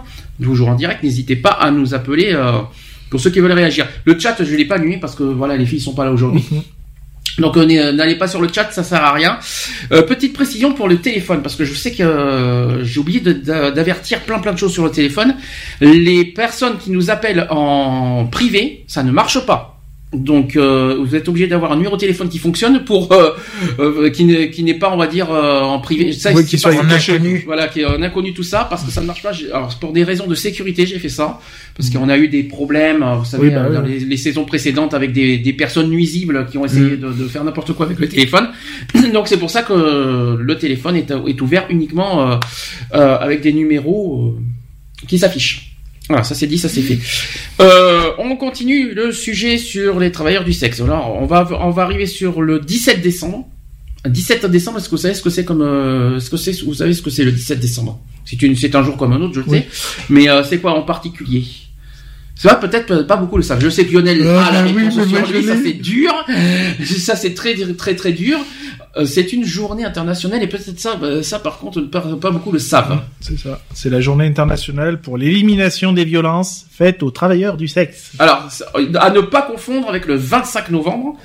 toujours 0.43 0.71
en 0.71 0.75
direct. 0.75 1.05
N'hésitez 1.05 1.37
pas 1.37 1.51
à 1.51 1.71
nous 1.71 1.95
appeler 1.95 2.33
euh, 2.33 2.63
pour 3.11 3.21
ceux 3.21 3.31
qui 3.31 3.41
veulent 3.41 3.53
réagir. 3.53 3.87
Le 4.05 4.19
chat, 4.19 4.37
je 4.43 4.55
l'ai 4.55 4.65
pas 4.65 4.79
nuit 4.79 4.99
parce 4.99 5.15
que 5.15 5.23
voilà, 5.23 5.57
les 5.57 5.67
filles 5.67 5.81
sont 5.81 5.95
pas 5.95 6.05
là 6.05 6.13
aujourd'hui. 6.13 6.45
Mhm. 6.51 6.63
Donc 7.39 7.57
euh, 7.57 7.93
n'allez 7.93 8.17
pas 8.17 8.27
sur 8.27 8.41
le 8.41 8.49
chat, 8.53 8.71
ça 8.73 8.83
sert 8.83 9.03
à 9.03 9.13
rien. 9.13 9.39
Euh, 9.93 10.03
petite 10.03 10.33
précision 10.33 10.73
pour 10.73 10.89
le 10.89 10.97
téléphone, 10.99 11.41
parce 11.41 11.55
que 11.55 11.65
je 11.65 11.73
sais 11.75 11.93
que 11.93 12.81
j'ai 12.83 12.99
oublié 12.99 13.21
d'avertir 13.21 14.21
plein 14.23 14.41
plein 14.41 14.53
de 14.53 14.59
choses 14.59 14.73
sur 14.73 14.85
le 14.85 14.91
téléphone. 14.91 15.37
Les 15.81 16.25
personnes 16.25 16.79
qui 16.79 16.91
nous 16.91 17.11
appellent 17.11 17.47
en 17.51 18.27
privé, 18.27 18.85
ça 18.89 19.05
ne 19.05 19.13
marche 19.13 19.47
pas. 19.47 19.78
Donc, 20.15 20.57
euh, 20.57 20.97
vous 21.05 21.15
êtes 21.15 21.29
obligé 21.29 21.49
d'avoir 21.49 21.73
un 21.73 21.77
numéro 21.77 21.97
de 21.97 22.01
téléphone 22.01 22.31
qui 22.31 22.39
fonctionne 22.39 22.83
pour 22.85 23.13
euh, 23.13 23.33
euh 23.79 24.09
qui 24.09 24.25
n'est 24.25 24.75
pas, 24.79 24.91
on 24.91 24.97
va 24.97 25.07
dire, 25.07 25.31
euh, 25.31 25.61
en 25.61 25.81
privé. 25.81 26.13
Ça, 26.13 26.33
oui, 26.33 26.47
qui 26.47 26.57
soit 26.57 26.75
en 26.75 26.89
inconnu. 26.89 27.43
Voilà, 27.45 27.69
qui 27.69 27.81
est 27.81 27.85
en 27.85 28.01
inconnu 28.03 28.33
tout 28.33 28.43
ça, 28.43 28.67
parce 28.71 28.85
que 28.85 28.91
ça 28.91 29.03
ne 29.03 29.07
marche 29.07 29.23
pas. 29.23 29.33
Alors, 29.53 29.79
pour 29.79 29.93
des 29.93 30.05
raisons 30.05 30.27
de 30.27 30.35
sécurité, 30.35 30.87
j'ai 30.87 30.99
fait 30.99 31.11
ça, 31.11 31.41
parce 31.77 31.91
qu'on 31.91 32.09
a 32.09 32.17
eu 32.17 32.29
des 32.29 32.43
problèmes, 32.43 33.05
vous 33.19 33.27
savez, 33.27 33.51
bah 33.51 33.69
dans 33.69 33.83
les, 33.83 34.17
saisons 34.17 34.47
précédentes 34.47 34.95
avec 34.95 35.13
des, 35.13 35.37
des 35.37 35.53
personnes 35.53 35.91
nuisibles 35.91 36.47
qui 36.51 36.57
ont 36.57 36.65
essayé 36.65 36.97
mm. 36.97 37.01
de, 37.01 37.13
de, 37.13 37.29
faire 37.29 37.45
n'importe 37.45 37.75
quoi 37.75 37.85
avec 37.85 37.99
le 37.99 38.09
téléphone. 38.09 38.49
Donc, 39.13 39.29
c'est 39.29 39.37
pour 39.37 39.51
ça 39.51 39.63
que 39.63 40.39
le 40.41 40.59
téléphone 40.59 40.97
est, 40.97 41.11
est 41.11 41.41
ouvert 41.43 41.67
uniquement 41.69 42.41
avec 42.93 43.43
des 43.43 43.53
numéros 43.53 44.39
qui 45.07 45.19
s'affichent. 45.19 45.68
Voilà, 46.09 46.25
ça 46.25 46.35
c'est 46.35 46.47
dit, 46.47 46.59
ça 46.59 46.69
c'est 46.69 46.81
fait. 46.81 46.99
Euh, 47.61 48.13
on 48.19 48.37
continue 48.37 48.95
le 48.95 49.13
sujet 49.13 49.59
sur 49.59 50.01
les 50.01 50.11
travailleurs 50.11 50.45
du 50.45 50.53
sexe. 50.55 50.81
Alors, 50.81 51.17
on 51.21 51.27
va 51.27 51.47
on 51.61 51.71
va 51.71 51.83
arriver 51.83 52.07
sur 52.07 52.41
le 52.41 52.61
17 52.61 53.03
décembre. 53.03 53.47
17 54.07 54.47
décembre, 54.47 54.79
est-ce 54.79 54.87
que 54.87 54.93
vous 54.93 55.03
savez 55.03 55.15
ce 55.15 55.23
que 55.23 55.31
c'est 55.31 55.45
comme 55.45 55.63
euh, 55.63 56.21
ce 56.21 56.31
que 56.31 56.37
c'est 56.37 56.59
vous 56.63 56.75
savez 56.75 56.95
ce 56.95 57.03
que 57.03 57.11
c'est 57.11 57.25
le 57.25 57.33
17 57.33 57.61
décembre? 57.61 58.01
C'est 58.25 58.41
une 58.43 58.57
c'est 58.57 58.75
un 58.75 58.83
jour 58.83 58.97
comme 58.97 59.13
un 59.13 59.21
autre, 59.21 59.35
je 59.35 59.41
le 59.41 59.49
sais. 59.49 59.67
Mais 60.09 60.29
euh, 60.29 60.43
c'est 60.45 60.59
quoi 60.59 60.73
en 60.73 60.83
particulier? 60.83 61.45
Ça 62.35 62.51
va 62.51 62.55
peut-être 62.55 63.03
pas 63.03 63.17
beaucoup 63.17 63.37
le 63.37 63.43
savent. 63.43 63.61
Je 63.61 63.69
sais 63.69 63.85
que 63.85 63.93
Lionel 63.93 64.23
euh, 64.23 64.39
a 64.39 64.53
la 64.53 64.63
réponse 64.63 64.97
aujourd'hui, 64.97 65.43
ça 65.45 65.57
c'est 65.63 65.73
dur. 65.73 66.13
Ça 66.85 67.17
c'est 67.17 67.35
très 67.35 67.55
très 67.75 67.97
très 67.97 68.13
dur. 68.13 68.39
Euh, 68.97 69.05
c'est 69.05 69.33
une 69.33 69.45
journée 69.45 69.85
internationale 69.85 70.43
et 70.43 70.47
peut-être 70.47 70.79
ça, 70.81 70.97
bah, 70.97 71.23
ça 71.23 71.39
par 71.39 71.59
contre, 71.59 71.81
pas, 71.83 72.31
beaucoup 72.31 72.53
le 72.53 72.59
savent. 72.59 73.01
C'est 73.21 73.39
ça. 73.39 73.61
C'est 73.75 73.91
la 73.91 74.01
journée 74.01 74.27
internationale 74.27 75.01
pour 75.01 75.19
l'élimination 75.19 75.93
des 75.93 76.05
violences 76.05 76.67
faites 76.71 77.03
aux 77.03 77.11
travailleurs 77.11 77.57
du 77.57 77.67
sexe. 77.67 78.13
Alors, 78.19 78.49
à 79.01 79.11
ne 79.11 79.21
pas 79.21 79.43
confondre 79.43 79.89
avec 79.89 80.07
le 80.07 80.15
25 80.15 80.71
novembre, 80.71 81.17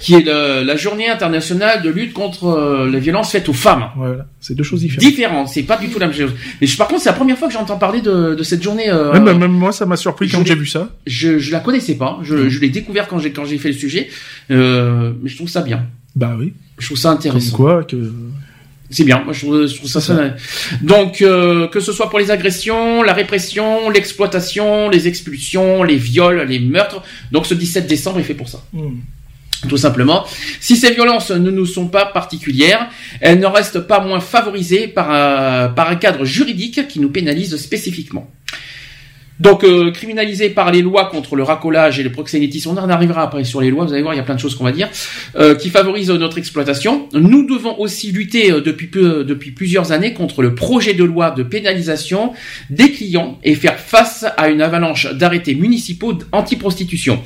qui 0.00 0.14
est 0.14 0.24
la 0.24 0.76
journée 0.76 1.08
internationale 1.08 1.82
de 1.82 1.90
lutte 1.90 2.12
contre 2.12 2.46
euh, 2.46 2.90
les 2.90 2.98
violences 2.98 3.30
faites 3.30 3.48
aux 3.48 3.52
femmes. 3.52 3.90
Voilà, 3.96 4.26
c'est 4.40 4.54
deux 4.54 4.64
choses 4.64 4.80
différentes. 4.80 5.04
Différentes, 5.04 5.48
c'est 5.48 5.62
pas 5.62 5.76
du 5.76 5.88
tout 5.88 5.98
la 5.98 6.06
même 6.06 6.16
chose. 6.16 6.32
Mais 6.60 6.66
par 6.78 6.88
contre, 6.88 7.02
c'est 7.02 7.10
la 7.10 7.14
première 7.14 7.38
fois 7.38 7.48
que 7.48 7.54
j'entends 7.54 7.78
parler 7.78 8.00
de, 8.00 8.34
de, 8.34 8.42
cette 8.42 8.62
journée. 8.62 8.88
Euh, 8.88 9.12
bah, 9.12 9.34
même 9.34 9.52
moi, 9.52 9.72
ça 9.72 9.86
m'a 9.86 9.96
surpris 9.96 10.28
quand 10.28 10.44
j'ai 10.46 10.54
vu 10.54 10.66
ça. 10.66 10.88
Je, 11.06 11.38
je 11.38 11.52
la 11.52 11.60
connaissais 11.60 11.94
pas. 11.94 12.18
Je, 12.22 12.48
je 12.48 12.60
l'ai 12.60 12.70
découvert 12.70 13.06
quand 13.06 13.18
j'ai 13.18 13.32
quand 13.32 13.44
j'ai 13.44 13.58
fait 13.58 13.68
le 13.68 13.74
sujet. 13.74 14.08
Euh, 14.50 15.12
mais 15.22 15.28
je 15.28 15.36
trouve 15.36 15.48
ça 15.48 15.62
bien. 15.62 15.86
Bah 16.14 16.36
oui. 16.38 16.52
Je 16.78 16.86
trouve 16.86 16.98
ça 16.98 17.10
intéressant. 17.10 17.56
Comme 17.56 17.66
quoi 17.66 17.84
que 17.84 18.12
c'est 18.92 19.04
bien. 19.04 19.22
Moi, 19.24 19.32
je 19.32 19.46
trouve, 19.74 19.88
ça, 19.88 20.00
ça. 20.00 20.34
Donc, 20.82 21.22
euh, 21.22 21.66
que 21.68 21.80
ce 21.80 21.92
soit 21.92 22.10
pour 22.10 22.18
les 22.18 22.30
agressions, 22.30 23.02
la 23.02 23.14
répression, 23.14 23.88
l'exploitation, 23.88 24.90
les 24.90 25.08
expulsions, 25.08 25.82
les 25.82 25.96
viols, 25.96 26.42
les 26.42 26.58
meurtres. 26.58 27.02
Donc, 27.32 27.46
ce 27.46 27.54
17 27.54 27.86
décembre 27.86 28.18
est 28.18 28.24
fait 28.24 28.34
pour 28.34 28.48
ça. 28.48 28.62
Hmm. 28.72 28.98
Tout 29.68 29.76
simplement. 29.76 30.26
Si 30.60 30.76
ces 30.76 30.92
violences 30.92 31.30
ne 31.30 31.50
nous 31.50 31.66
sont 31.66 31.86
pas 31.86 32.04
particulières, 32.04 32.90
elles 33.20 33.38
ne 33.38 33.46
restent 33.46 33.80
pas 33.80 34.00
moins 34.00 34.18
favorisées 34.18 34.88
par 34.88 35.72
par 35.74 35.88
un 35.88 35.94
cadre 35.94 36.24
juridique 36.24 36.88
qui 36.88 36.98
nous 36.98 37.10
pénalise 37.10 37.56
spécifiquement. 37.56 38.28
Donc 39.42 39.64
euh, 39.64 39.90
criminalisé 39.90 40.50
par 40.50 40.70
les 40.70 40.82
lois 40.82 41.06
contre 41.06 41.34
le 41.34 41.42
racolage 41.42 41.98
et 41.98 42.04
le 42.04 42.12
proxénétisme, 42.12 42.70
on 42.70 42.78
en 42.78 42.88
arrivera 42.88 43.22
après 43.22 43.42
sur 43.42 43.60
les 43.60 43.70
lois, 43.70 43.84
vous 43.84 43.92
allez 43.92 44.02
voir, 44.02 44.14
il 44.14 44.18
y 44.18 44.20
a 44.20 44.22
plein 44.22 44.36
de 44.36 44.40
choses 44.40 44.54
qu'on 44.54 44.62
va 44.62 44.70
dire, 44.70 44.88
euh, 45.34 45.56
qui 45.56 45.68
favorisent 45.68 46.10
notre 46.10 46.38
exploitation. 46.38 47.08
Nous 47.12 47.44
devons 47.44 47.76
aussi 47.80 48.12
lutter 48.12 48.52
euh, 48.52 48.60
depuis, 48.60 48.86
peu, 48.86 49.24
depuis 49.24 49.50
plusieurs 49.50 49.90
années 49.90 50.14
contre 50.14 50.42
le 50.42 50.54
projet 50.54 50.94
de 50.94 51.02
loi 51.02 51.32
de 51.32 51.42
pénalisation 51.42 52.34
des 52.70 52.92
clients 52.92 53.40
et 53.42 53.56
faire 53.56 53.80
face 53.80 54.24
à 54.36 54.48
une 54.48 54.62
avalanche 54.62 55.12
d'arrêtés 55.12 55.56
municipaux 55.56 56.16
anti-prostitution. 56.30 57.20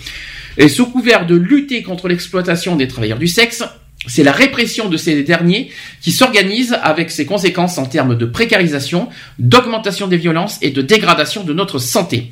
Et 0.56 0.70
sous 0.70 0.86
couvert 0.86 1.26
de 1.26 1.36
lutter 1.36 1.82
contre 1.82 2.08
l'exploitation 2.08 2.76
des 2.76 2.88
travailleurs 2.88 3.18
du 3.18 3.28
sexe, 3.28 3.62
c'est 4.06 4.22
la 4.22 4.32
répression 4.32 4.88
de 4.88 4.96
ces 4.96 5.22
derniers 5.22 5.70
qui 6.00 6.12
s'organise 6.12 6.76
avec 6.82 7.10
ses 7.10 7.26
conséquences 7.26 7.78
en 7.78 7.86
termes 7.86 8.16
de 8.16 8.24
précarisation, 8.24 9.08
d'augmentation 9.38 10.06
des 10.06 10.16
violences 10.16 10.58
et 10.62 10.70
de 10.70 10.82
dégradation 10.82 11.44
de 11.44 11.52
notre 11.52 11.78
santé. 11.78 12.30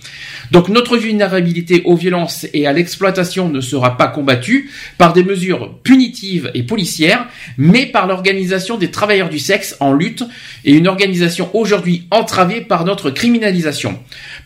Donc 0.50 0.68
notre 0.68 0.96
vulnérabilité 0.96 1.82
aux 1.84 1.96
violences 1.96 2.46
et 2.52 2.66
à 2.66 2.72
l'exploitation 2.72 3.48
ne 3.48 3.60
sera 3.60 3.96
pas 3.96 4.08
combattue 4.08 4.70
par 4.98 5.12
des 5.12 5.24
mesures 5.24 5.74
punitives 5.82 6.50
et 6.54 6.62
policières, 6.62 7.26
mais 7.56 7.86
par 7.86 8.06
l'organisation 8.06 8.76
des 8.76 8.90
travailleurs 8.90 9.28
du 9.28 9.38
sexe 9.38 9.76
en 9.80 9.92
lutte 9.92 10.22
et 10.64 10.74
une 10.74 10.86
organisation 10.86 11.50
aujourd'hui 11.54 12.06
entravée 12.10 12.60
par 12.60 12.84
notre 12.84 13.10
criminalisation. 13.10 13.98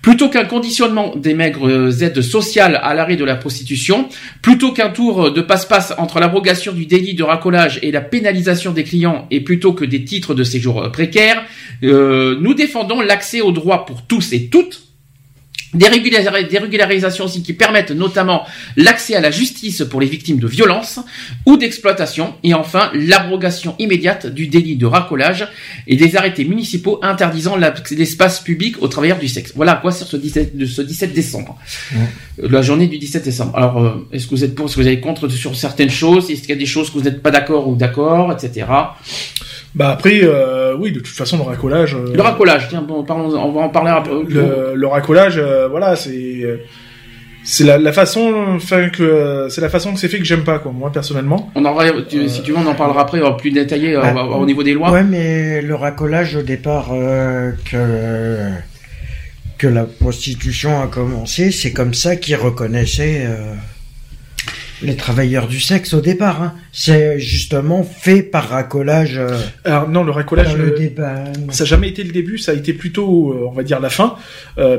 Plutôt 0.03 0.29
qu'un 0.29 0.45
conditionnement 0.45 1.17
des 1.17 1.35
maigres 1.35 2.03
aides 2.03 2.23
sociales 2.23 2.81
à 2.83 2.95
l'arrêt 2.95 3.17
de 3.17 3.25
la 3.25 3.37
prostitution, 3.37 4.09
plutôt 4.41 4.73
qu'un 4.73 4.91
tour 4.91 5.33
de 5.33 5.41
passe-passe 5.41 5.93
entre 5.99 6.21
l'abrogation 6.21 6.73
du 6.73 6.87
délit 6.87 7.18
de 7.19 7.25
racolage 7.25 7.79
et 7.83 7.91
la 7.91 8.01
pénalisation 8.01 8.73
des 8.73 8.85
clients 8.85 9.27
et 9.31 9.41
plutôt 9.41 9.75
que 9.75 9.85
des 9.85 10.05
titres 10.05 10.35
de 10.35 10.45
séjour 10.45 10.91
précaires, 10.91 11.45
euh, 11.83 12.39
nous 12.41 12.55
défendons 12.55 13.03
l'accès 13.03 13.43
aux 13.43 13.53
droits 13.53 13.85
pour 13.85 14.07
tous 14.07 14.33
et 14.33 14.49
toutes 14.49 14.88
des, 15.75 15.89
régularisations 15.89 17.25
aussi 17.25 17.43
qui 17.43 17.53
permettent 17.53 17.91
notamment 17.91 18.45
l'accès 18.77 19.15
à 19.15 19.21
la 19.21 19.31
justice 19.31 19.85
pour 19.91 20.01
les 20.01 20.07
victimes 20.07 20.39
de 20.39 20.47
violences 20.47 21.01
ou 21.47 21.57
d'exploitation 21.57 22.35
et 22.43 22.55
enfin 22.55 22.91
l'abrogation 22.95 23.75
immédiate 23.79 24.27
du 24.27 24.47
délit 24.47 24.77
de 24.77 24.87
racolage 24.87 25.47
et 25.87 25.97
des 25.97 26.17
arrêtés 26.17 26.45
municipaux 26.45 26.99
interdisant 27.03 27.57
l'espace 27.57 28.41
public 28.41 28.81
aux 28.83 28.89
travailleurs 28.89 29.19
du 29.19 29.29
sexe. 29.29 29.53
Voilà 29.55 29.73
à 29.73 29.77
quoi 29.77 29.93
sert 29.93 30.07
ce 30.07 30.17
17, 30.17 30.67
ce 30.67 30.83
17 30.83 31.13
décembre. 31.13 31.59
La 32.39 32.63
journée 32.63 32.87
du 32.87 32.99
17 32.99 33.25
décembre. 33.25 33.57
Alors, 33.57 33.83
euh, 33.83 34.09
est-ce 34.13 34.27
que 34.27 34.31
vous 34.31 34.45
êtes 34.45 34.55
pour, 34.55 34.67
est-ce 34.67 34.77
que 34.77 34.81
vous 34.81 34.89
êtes 34.89 35.01
contre 35.01 35.29
sur 35.29 35.57
certaines 35.57 35.91
choses, 35.91 36.31
est-ce 36.31 36.41
qu'il 36.43 36.51
y 36.51 36.53
a 36.53 36.57
des 36.57 36.67
choses 36.67 36.91
que 36.91 36.99
vous 36.99 37.05
n'êtes 37.05 37.23
pas 37.23 37.31
d'accord 37.31 37.69
ou 37.69 37.75
d'accord, 37.75 38.33
etc. 38.33 38.67
Bah 39.75 39.91
après, 39.91 40.21
euh, 40.23 40.75
oui, 40.79 40.93
de 40.93 41.01
toute 41.01 41.15
façon, 41.15 41.37
le 41.37 41.43
racolage. 41.43 41.95
Euh, 41.95 42.15
le 42.15 42.23
racolage, 42.23 42.69
tiens, 42.69 42.83
bon, 42.83 43.05
on 43.09 43.53
va 43.53 43.61
en 43.61 43.69
parler 43.69 43.91
un 43.91 44.01
peu. 44.01 44.25
Le, 44.29 44.75
le 44.75 44.87
racolage, 44.87 45.39
euh, 45.39 45.69
voilà, 45.69 45.97
c'est 45.97 46.43
c'est 47.45 47.65
la, 47.65 47.79
la, 47.79 47.93
façon, 47.93 48.35
enfin 48.57 48.89
que 48.91 49.47
c'est 49.49 49.61
la 49.61 49.69
façon 49.69 49.95
que 49.95 50.01
c'est 50.01 50.09
fait 50.09 50.19
que 50.19 50.25
j'aime 50.25 50.45
pas, 50.45 50.59
quoi. 50.59 50.73
Moi 50.73 50.91
personnellement. 50.93 51.51
On 51.55 51.65
en 51.65 51.79
si 52.09 52.43
tu 52.43 52.53
veux, 52.53 52.59
on 52.59 52.67
en 52.67 52.75
parlera 52.75 53.03
après, 53.03 53.21
plus 53.37 53.51
détaillé 53.51 53.95
bah, 53.95 54.25
au 54.25 54.45
niveau 54.45 54.63
des 54.63 54.75
lois. 54.75 54.91
Ouais, 54.91 55.05
mais 55.05 55.63
le 55.63 55.75
racolage 55.75 56.37
au 56.37 56.43
départ 56.43 56.89
que 57.71 58.49
que 59.59 59.67
la 59.67 59.85
prostitution 59.85 60.81
a 60.81 60.87
commencé, 60.87 61.51
c'est 61.51 61.73
comme 61.73 61.93
ça 61.93 62.17
qu'ils 62.17 62.37
reconnaissaient 62.37 63.27
les 64.83 64.95
travailleurs 64.95 65.49
du 65.49 65.61
sexe 65.61 65.93
au 65.95 66.01
départ. 66.01 66.43
Hein. 66.43 66.55
C'est 66.73 67.19
justement 67.19 67.83
fait 67.83 68.23
par 68.23 68.49
racolage. 68.49 69.19
Euh, 69.19 69.37
Alors 69.65 69.89
non, 69.89 70.05
le 70.05 70.13
racolage, 70.13 70.57
le 70.57 70.75
euh, 70.79 71.25
ça 71.51 71.65
n'a 71.65 71.69
jamais 71.69 71.89
été 71.89 72.05
le 72.05 72.13
début, 72.13 72.39
ça 72.39 72.53
a 72.53 72.55
été 72.55 72.73
plutôt, 72.73 73.33
euh, 73.33 73.49
on 73.49 73.53
va 73.53 73.63
dire, 73.63 73.81
la 73.81 73.91
fin, 73.91 74.17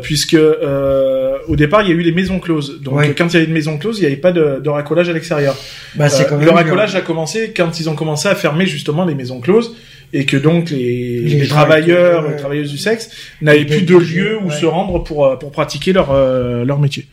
puisque 0.01 0.37
au 0.37 1.55
départ 1.55 1.81
il 1.81 1.89
y 1.89 1.91
a 1.91 1.95
eu 1.95 2.01
les 2.01 2.11
maisons 2.11 2.39
closes. 2.39 2.81
Donc 2.81 3.01
quand 3.17 3.27
il 3.27 3.33
y 3.33 3.37
avait 3.37 3.45
une 3.45 3.53
maison 3.53 3.77
close, 3.77 3.97
il 3.97 4.01
n'y 4.01 4.07
avait 4.07 4.15
pas 4.15 4.31
de, 4.31 4.61
de 4.63 4.69
racolage 4.69 5.09
à 5.09 5.13
l'extérieur. 5.13 5.55
Bah, 5.95 6.07
le 6.39 6.49
racolage 6.49 6.95
a 6.95 7.01
commencé 7.01 7.53
quand 7.55 7.79
ils 7.79 7.89
ont 7.89 7.95
commencé 7.95 8.27
à 8.27 8.35
fermer 8.35 8.65
justement 8.65 9.05
les 9.05 9.15
maisons 9.15 9.39
closes 9.39 9.75
et 10.11 10.25
que 10.25 10.37
donc 10.37 10.71
les, 10.71 11.19
les, 11.19 11.47
travailleurs, 11.47 12.27
les 12.27 12.35
travailleuses 12.35 12.71
du 12.71 12.79
sexe 12.79 13.11
n'avaient 13.41 13.65
plus 13.65 13.83
de 13.83 13.95
lieu 13.95 14.39
où 14.43 14.49
se 14.49 14.65
rendre 14.65 15.03
pour 15.03 15.37
pour 15.37 15.51
pratiquer 15.51 15.93
leur 15.93 16.13
leur 16.65 16.79
métier. 16.79 17.05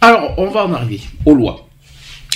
Alors 0.00 0.34
on 0.38 0.48
va 0.48 0.64
en 0.64 0.72
arriver 0.72 1.00
aux 1.24 1.34
lois. 1.34 1.65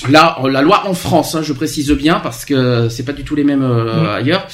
Là, 0.09 0.39
la 0.49 0.63
loi 0.63 0.89
en 0.89 0.95
France, 0.95 1.35
hein, 1.35 1.43
je 1.43 1.53
précise 1.53 1.91
bien 1.93 2.21
parce 2.21 2.45
que 2.45 2.89
c'est 2.89 3.05
pas 3.05 3.13
du 3.13 3.25
tout 3.25 3.35
les 3.35 3.45
mêmes 3.45 3.63
euh, 3.63 4.15
ailleurs. 4.15 4.47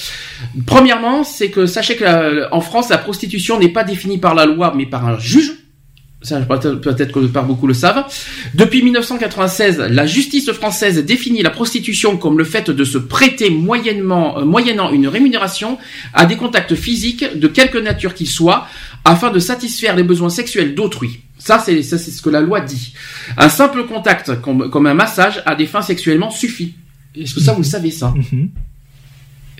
Premièrement, 0.66 1.24
c'est 1.24 1.51
que 1.51 1.66
sachez 1.66 1.97
que 1.97 2.52
en 2.52 2.60
France, 2.60 2.89
la 2.89 2.98
prostitution 2.98 3.59
n'est 3.59 3.68
pas 3.68 3.85
définie 3.85 4.18
par 4.18 4.35
la 4.35 4.47
loi, 4.47 4.73
mais 4.77 4.86
par 4.86 5.06
un 5.06 5.18
juge. 5.18 5.52
Ça, 6.23 6.40
peut-être 6.40 7.12
que 7.12 7.20
par 7.27 7.44
beaucoup 7.44 7.66
le 7.66 7.74
savent. 7.74 8.05
Depuis 8.55 8.82
1996, 8.82 9.78
la 9.90 10.06
justice 10.06 10.51
française 10.51 11.05
définit 11.05 11.43
la 11.43 11.51
prostitution 11.51 12.16
comme 12.16 12.39
le 12.39 12.44
fait 12.44 12.70
de 12.70 12.85
se 12.85 12.98
prêter 12.98 13.51
moyennement, 13.51 14.39
euh, 14.39 14.44
moyennant 14.44 14.90
une 14.90 15.06
rémunération 15.06 15.78
à 16.14 16.27
des 16.27 16.36
contacts 16.36 16.74
physiques 16.74 17.39
de 17.39 17.47
quelque 17.47 17.78
nature 17.78 18.14
qu'ils 18.14 18.28
soient, 18.28 18.66
afin 19.05 19.31
de 19.31 19.39
satisfaire 19.39 19.94
les 19.94 20.02
besoins 20.02 20.31
sexuels 20.31 20.74
d'autrui. 20.74 21.20
Ça, 21.47 21.60
c'est 21.64 21.81
ça, 21.85 21.97
c'est 21.97 22.10
ce 22.10 22.20
que 22.20 22.28
la 22.28 22.40
loi 22.40 22.60
dit. 22.60 22.93
Un 23.36 23.48
simple 23.48 23.85
contact, 23.85 24.40
comme, 24.40 24.86
un 24.89 24.94
massage, 24.94 25.44
à 25.47 25.55
des 25.55 25.66
fins 25.66 25.81
sexuellement 25.81 26.28
suffit. 26.28 26.74
Est-ce 27.14 27.36
que 27.36 27.40
ça, 27.40 27.52
vous 27.52 27.62
le 27.62 27.64
savez, 27.64 27.93
ça 27.93 28.12
mhm. 28.16 28.51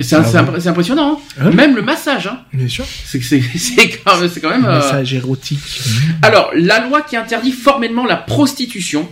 C'est 0.01 0.17
ah 0.17 0.45
impressionnant. 0.67 1.13
Hein. 1.13 1.41
Ah 1.41 1.51
même 1.51 1.77
le 1.77 1.83
massage. 1.83 2.27
Hein. 2.27 2.41
Bien 2.53 2.67
sûr. 2.67 2.85
C'est 2.85 3.21
quand, 4.05 4.19
quand 4.43 4.51
même. 4.51 4.65
Un 4.65 4.69
euh, 4.69 4.79
massage 4.79 5.15
érotique. 5.15 5.61
Alors, 6.23 6.51
la 6.57 6.85
loi 6.89 7.03
qui 7.03 7.17
interdit 7.17 7.53
formellement 7.53 8.05
la 8.05 8.17
prostitution. 8.17 9.09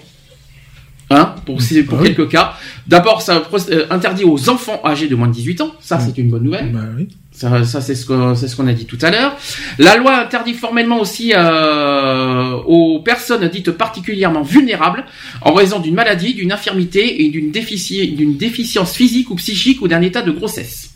Hein, 1.10 1.36
pour, 1.46 1.59
pour 1.86 2.01
ah 2.01 2.02
quelques 2.02 2.28
cas. 2.28 2.55
D'abord, 2.88 3.22
ça 3.22 3.40
euh, 3.70 3.86
interdit 3.90 4.24
aux 4.24 4.48
enfants 4.48 4.80
âgés 4.84 5.06
de 5.06 5.14
moins 5.14 5.28
de 5.28 5.32
18 5.32 5.60
ans. 5.60 5.72
Ça, 5.80 6.01
c'est 6.01 6.18
une 6.18 6.28
bonne 6.28 6.42
nouvelle. 6.42 6.72
Bah, 6.72 6.80
oui. 6.96 7.09
Ça, 7.36 7.65
ça 7.65 7.81
c'est 7.81 7.97
ce 7.97 8.06
qu'on 8.06 8.36
ce 8.36 8.62
a 8.62 8.73
dit 8.73 8.86
tout 8.86 8.98
à 9.02 9.11
l'heure. 9.11 9.36
La 9.78 9.97
loi 9.97 10.19
interdit 10.20 10.55
formellement 10.55 11.01
aussi 11.01 11.32
euh, 11.35 12.52
aux 12.66 13.01
personnes 13.01 13.48
dites 13.48 13.73
particulièrement 13.73 14.43
vulnérables 14.43 15.05
en 15.43 15.52
raison 15.52 15.81
d'une 15.81 15.94
maladie, 15.97 16.35
d'une 16.35 16.52
infirmité 16.52 17.24
et 17.24 17.31
d'une 17.31 17.51
défici- 17.51 18.15
d'une 18.15 18.36
déficience 18.36 18.94
physique 18.94 19.31
ou 19.31 19.35
psychique 19.35 19.82
ou 19.82 19.89
d'un 19.89 20.01
état 20.01 20.23
de 20.23 20.31
grossesse. 20.31 20.90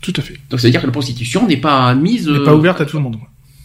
Tout 0.00 0.14
à 0.16 0.22
fait. 0.22 0.34
Donc 0.50 0.60
ça 0.60 0.66
veut 0.66 0.70
dire 0.70 0.80
que 0.80 0.86
la 0.86 0.92
prostitution 0.92 1.46
n'est 1.46 1.58
pas 1.58 1.94
mise 1.94 2.26
n'est 2.28 2.38
euh, 2.38 2.44
pas 2.44 2.54
ouverte 2.54 2.80
à 2.80 2.86
tout 2.86 2.96
le 2.96 3.02
monde. 3.02 3.16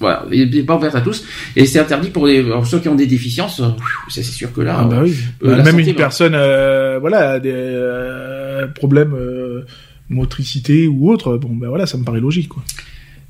Voilà, 0.02 0.26
elle 0.32 0.50
n'est 0.50 0.64
pas 0.64 0.76
ouverte 0.78 0.96
à 0.96 1.02
tous 1.02 1.24
et 1.58 1.66
c'est 1.66 1.80
interdit 1.80 2.10
pour 2.10 2.26
les, 2.28 2.40
alors, 2.40 2.66
ceux 2.68 2.80
qui 2.80 2.88
ont 2.90 2.96
des 2.96 3.08
déficiences. 3.08 3.60
euh, 3.62 3.70
c'est 4.10 4.24
sûr 4.24 4.52
que 4.54 4.62
là, 4.62 4.78
Ah 4.82 4.84
bah 4.86 5.00
oui. 5.04 5.14
euh, 5.44 5.56
Bah, 5.56 5.64
même 5.64 5.66
santé 5.76 5.84
une 5.84 5.88
va- 5.92 5.94
personne, 5.94 6.36
euh, 6.36 7.00
voilà, 7.00 7.32
a 7.32 7.40
des 7.40 7.52
euh, 7.54 8.68
problèmes 8.68 9.14
euh, 9.14 9.66
motricité 10.10 10.88
ou 10.88 11.12
autre, 11.12 11.38
bon 11.38 11.56
ben 11.56 11.70
voilà, 11.70 11.86
ça 11.86 11.98
me 11.98 12.04
paraît 12.04 12.20
logique 12.20 12.50
quoi. 12.50 12.64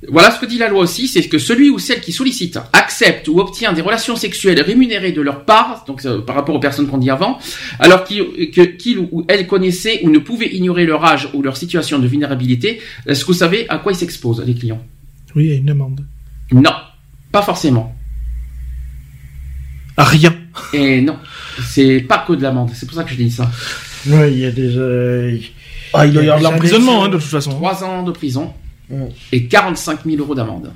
Voilà 0.07 0.31
ce 0.31 0.39
que 0.39 0.45
dit 0.45 0.57
la 0.57 0.69
loi 0.69 0.81
aussi, 0.81 1.09
c'est 1.09 1.27
que 1.27 1.37
celui 1.37 1.69
ou 1.69 1.77
celle 1.77 1.99
qui 1.99 2.13
sollicite, 2.13 2.57
accepte 2.71 3.27
ou 3.27 3.39
obtient 3.41 3.73
des 3.73 3.81
relations 3.81 4.15
sexuelles 4.15 4.61
rémunérées 4.61 5.11
de 5.11 5.19
leur 5.21 5.43
part, 5.43 5.83
donc 5.87 6.05
euh, 6.05 6.21
par 6.21 6.37
rapport 6.37 6.55
aux 6.55 6.59
personnes 6.61 6.87
qu'on 6.87 6.99
dit 6.99 7.09
avant, 7.09 7.37
alors 7.79 8.05
qu'il 8.05 8.99
ou 9.11 9.25
elle 9.27 9.45
connaissait 9.45 9.99
ou 10.03 10.09
ne 10.09 10.19
pouvait 10.19 10.47
ignorer 10.55 10.85
leur 10.85 11.03
âge 11.03 11.27
ou 11.33 11.41
leur 11.41 11.57
situation 11.57 11.99
de 11.99 12.07
vulnérabilité, 12.07 12.79
est-ce 13.07 13.25
que 13.25 13.33
vous 13.33 13.37
savez 13.37 13.67
à 13.67 13.77
quoi 13.77 13.91
ils 13.91 13.95
s'exposent, 13.95 14.41
les 14.45 14.53
clients? 14.53 14.81
Oui, 15.35 15.47
il 15.47 15.49
y 15.49 15.53
a 15.53 15.57
une 15.57 15.69
amende. 15.69 16.05
Non, 16.53 16.73
pas 17.33 17.41
forcément. 17.41 17.93
À 19.97 20.05
rien. 20.05 20.33
Et 20.71 21.01
non, 21.01 21.17
c'est 21.61 21.99
pas 21.99 22.19
que 22.25 22.31
de 22.31 22.41
l'amende, 22.41 22.71
c'est 22.73 22.85
pour 22.85 22.95
ça 22.95 23.03
que 23.03 23.11
je 23.11 23.15
dis 23.15 23.31
ça. 23.31 23.51
Ouais, 24.07 24.31
il 24.31 24.39
y 24.39 24.45
a 24.45 24.51
des. 24.51 24.77
euh, 24.77 25.37
Ah, 25.93 26.05
il 26.05 26.13
doit 26.13 26.23
y 26.23 26.29
avoir 26.29 26.39
de 26.39 26.45
des 26.45 26.51
l'emprisonnement 26.51 27.03
hein, 27.03 27.09
de 27.09 27.17
toute 27.17 27.25
façon. 27.27 27.51
Trois 27.51 27.83
ans 27.83 28.03
de 28.03 28.11
prison 28.11 28.53
Ouais. 28.89 29.09
et 29.31 29.45
45 29.45 29.99
000 30.05 30.17
euros 30.17 30.33
d'amende. 30.35 30.71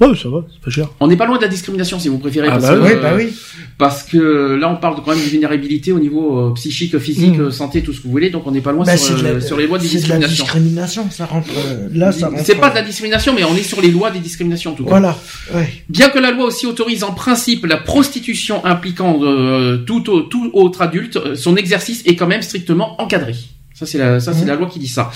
Ouais, 0.00 0.16
ça 0.16 0.30
va, 0.30 0.38
c'est 0.50 0.60
pas 0.64 0.70
cher. 0.70 0.88
On 0.98 1.06
n'est 1.08 1.16
pas 1.16 1.26
loin 1.26 1.36
de 1.36 1.42
la 1.42 1.48
discrimination 1.48 1.98
si 2.00 2.08
vous 2.08 2.16
préférez. 2.18 2.48
Ah 2.48 2.52
parce 2.52 2.64
bah 2.64 2.74
que, 2.74 2.80
Oui, 2.80 2.92
euh, 2.92 3.02
bah 3.02 3.12
oui. 3.14 3.34
Parce 3.76 4.02
que 4.02 4.56
là, 4.58 4.70
on 4.72 4.76
parle 4.76 4.96
de 4.96 5.00
quand 5.02 5.10
même 5.14 5.20
de 5.22 5.28
vulnérabilité 5.28 5.92
au 5.92 6.00
niveau 6.00 6.38
euh, 6.48 6.54
psychique, 6.54 6.98
physique, 6.98 7.36
Mm. 7.36 7.40
euh, 7.42 7.50
santé, 7.50 7.82
tout 7.82 7.92
ce 7.92 7.98
que 7.98 8.04
vous 8.04 8.10
voulez. 8.10 8.30
Donc, 8.30 8.46
on 8.46 8.50
n'est 8.50 8.62
pas 8.62 8.72
loin 8.72 8.86
Bah, 8.86 8.96
sur, 8.96 9.18
euh, 9.18 9.34
la- 9.34 9.40
sur 9.42 9.58
les 9.58 9.66
lois 9.66 9.76
de 9.78 9.84
c'est 9.84 9.88
de 10.02 10.08
la 10.08 10.16
discrimination. 10.16 10.44
discrimination, 10.44 11.10
ça 11.10 11.26
rentre. 11.26 11.50
euh, 11.54 11.88
Là, 11.92 12.12
ça 12.12 12.28
rentre. 12.30 12.42
C'est 12.46 12.54
pas 12.54 12.70
de 12.70 12.76
la 12.76 12.82
discrimination, 12.82 13.34
mais 13.34 13.44
on 13.44 13.54
est 13.54 13.62
sur 13.62 13.82
les 13.82 13.90
lois 13.90 14.10
des 14.10 14.20
discriminations, 14.20 14.70
en 14.70 14.74
tout 14.74 14.84
cas. 14.84 14.90
Voilà. 14.90 15.18
Ouais. 15.54 15.68
Bien 15.90 16.08
que 16.08 16.18
la 16.18 16.30
loi 16.30 16.46
aussi 16.46 16.66
autorise 16.66 17.04
en 17.04 17.12
principe 17.12 17.66
la 17.66 17.76
prostitution 17.76 18.64
impliquant 18.64 19.18
euh, 19.22 19.76
tout, 19.84 20.08
au- 20.10 20.22
tout 20.22 20.50
autre 20.54 20.80
adulte, 20.80 21.34
son 21.36 21.56
exercice 21.56 22.02
est 22.06 22.16
quand 22.16 22.26
même 22.26 22.42
strictement 22.42 22.98
encadré. 23.02 23.34
Ça, 23.80 23.86
c'est 23.86 23.96
la, 23.98 24.20
ça, 24.20 24.34
c'est 24.34 24.42
Mhm. 24.42 24.48
la 24.48 24.54
loi 24.56 24.68
qui 24.68 24.78
dit 24.78 24.88
ça. 24.88 25.10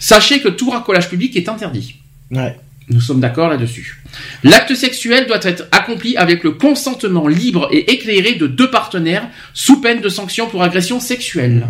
Sachez 0.00 0.40
que 0.40 0.48
tout 0.48 0.68
racolage 0.68 1.08
public 1.08 1.36
est 1.36 1.48
interdit. 1.48 1.94
Ouais. 2.32 2.58
Nous 2.90 3.00
sommes 3.00 3.20
d'accord 3.20 3.48
là-dessus. 3.48 4.02
L'acte 4.42 4.74
sexuel 4.74 5.26
doit 5.28 5.38
être 5.44 5.68
accompli 5.70 6.16
avec 6.16 6.42
le 6.42 6.50
consentement 6.50 7.28
libre 7.28 7.68
et 7.72 7.92
éclairé 7.92 8.34
de 8.34 8.48
deux 8.48 8.68
partenaires, 8.68 9.28
sous 9.54 9.80
peine 9.80 10.00
de 10.00 10.08
sanction 10.08 10.48
pour 10.48 10.62
agression 10.64 10.98
sexuelle. 10.98 11.68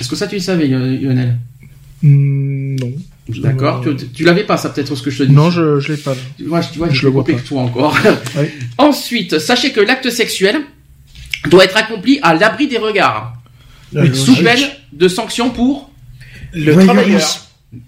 Est-ce 0.00 0.08
que 0.08 0.16
ça 0.16 0.26
tu 0.26 0.36
le 0.36 0.40
savais, 0.40 0.66
Lionel? 0.68 1.36
Hmm, 2.02 2.76
non. 2.76 2.92
D'accord. 3.28 3.82
Euh, 3.86 3.94
Tu, 3.94 4.08
tu 4.08 4.24
l'avais 4.24 4.44
pas, 4.44 4.56
ça 4.56 4.70
peut-être 4.70 4.94
ce 4.94 5.02
que 5.02 5.10
je 5.10 5.18
te 5.18 5.22
dis. 5.24 5.32
Non, 5.34 5.50
je, 5.50 5.80
je 5.80 5.92
l'ai 5.92 5.98
pas. 5.98 6.14
Moi, 6.40 6.62
je, 6.62 6.68
tu 6.70 6.78
vois, 6.78 6.88
je 6.88 6.94
j'ai 6.94 7.02
le 7.02 7.10
vois 7.12 7.24
pas. 7.24 7.34
que 7.34 7.40
toi 7.46 7.60
encore. 7.62 7.96
Ensuite, 8.78 9.38
sachez 9.38 9.72
que 9.72 9.80
l'acte 9.80 10.08
sexuel 10.10 10.56
doit 11.50 11.64
être 11.64 11.76
accompli 11.76 12.18
à 12.22 12.34
l'abri 12.34 12.68
des 12.68 12.78
regards, 12.78 13.35
La 13.92 14.12
sous 14.14 14.30
logique. 14.30 14.44
peine 14.44 14.68
de 14.92 15.08
sanction 15.08 15.50
pour 15.50 15.90
Le 16.52 16.72
Voyeurisme. 16.72 16.94
travailleur. 16.94 17.28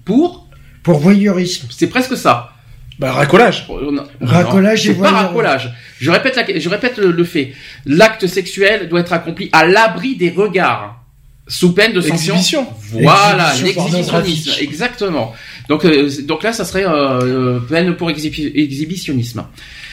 pour. 0.04 0.46
Pour 0.82 0.98
voyeurisme. 1.00 1.68
C'est 1.70 1.88
presque 1.88 2.16
ça. 2.16 2.52
Bah, 2.98 3.12
racolage. 3.12 3.66
Oh, 3.68 3.78
non, 3.92 4.04
Racolage 4.20 4.86
non, 4.86 4.90
et 4.92 4.94
c'est 4.96 5.00
pas 5.00 5.10
racolage. 5.10 5.72
Je 6.00 6.10
répète, 6.10 6.36
la- 6.36 6.58
je 6.58 6.68
répète 6.68 6.96
le, 6.98 7.10
le 7.12 7.24
fait. 7.24 7.52
L'acte 7.86 8.26
sexuel 8.26 8.88
doit 8.88 9.00
être 9.00 9.12
accompli 9.12 9.48
à 9.52 9.66
l'abri 9.66 10.16
des 10.16 10.30
regards, 10.30 11.00
sous 11.46 11.74
peine 11.74 11.92
de 11.92 12.00
sanction. 12.00 12.34
Exhibition. 12.34 12.66
Voilà, 12.92 13.50
Exhibition 13.54 13.84
l'exhibitionnisme, 13.84 14.50
exactement. 14.62 15.34
Donc, 15.68 15.84
euh, 15.84 16.08
donc 16.22 16.42
là, 16.42 16.52
ça 16.54 16.64
serait 16.64 16.86
euh, 16.86 17.20
euh, 17.20 17.58
peine 17.60 17.94
pour 17.96 18.10
exhibi- 18.10 18.50
exhibitionnisme. 18.54 19.44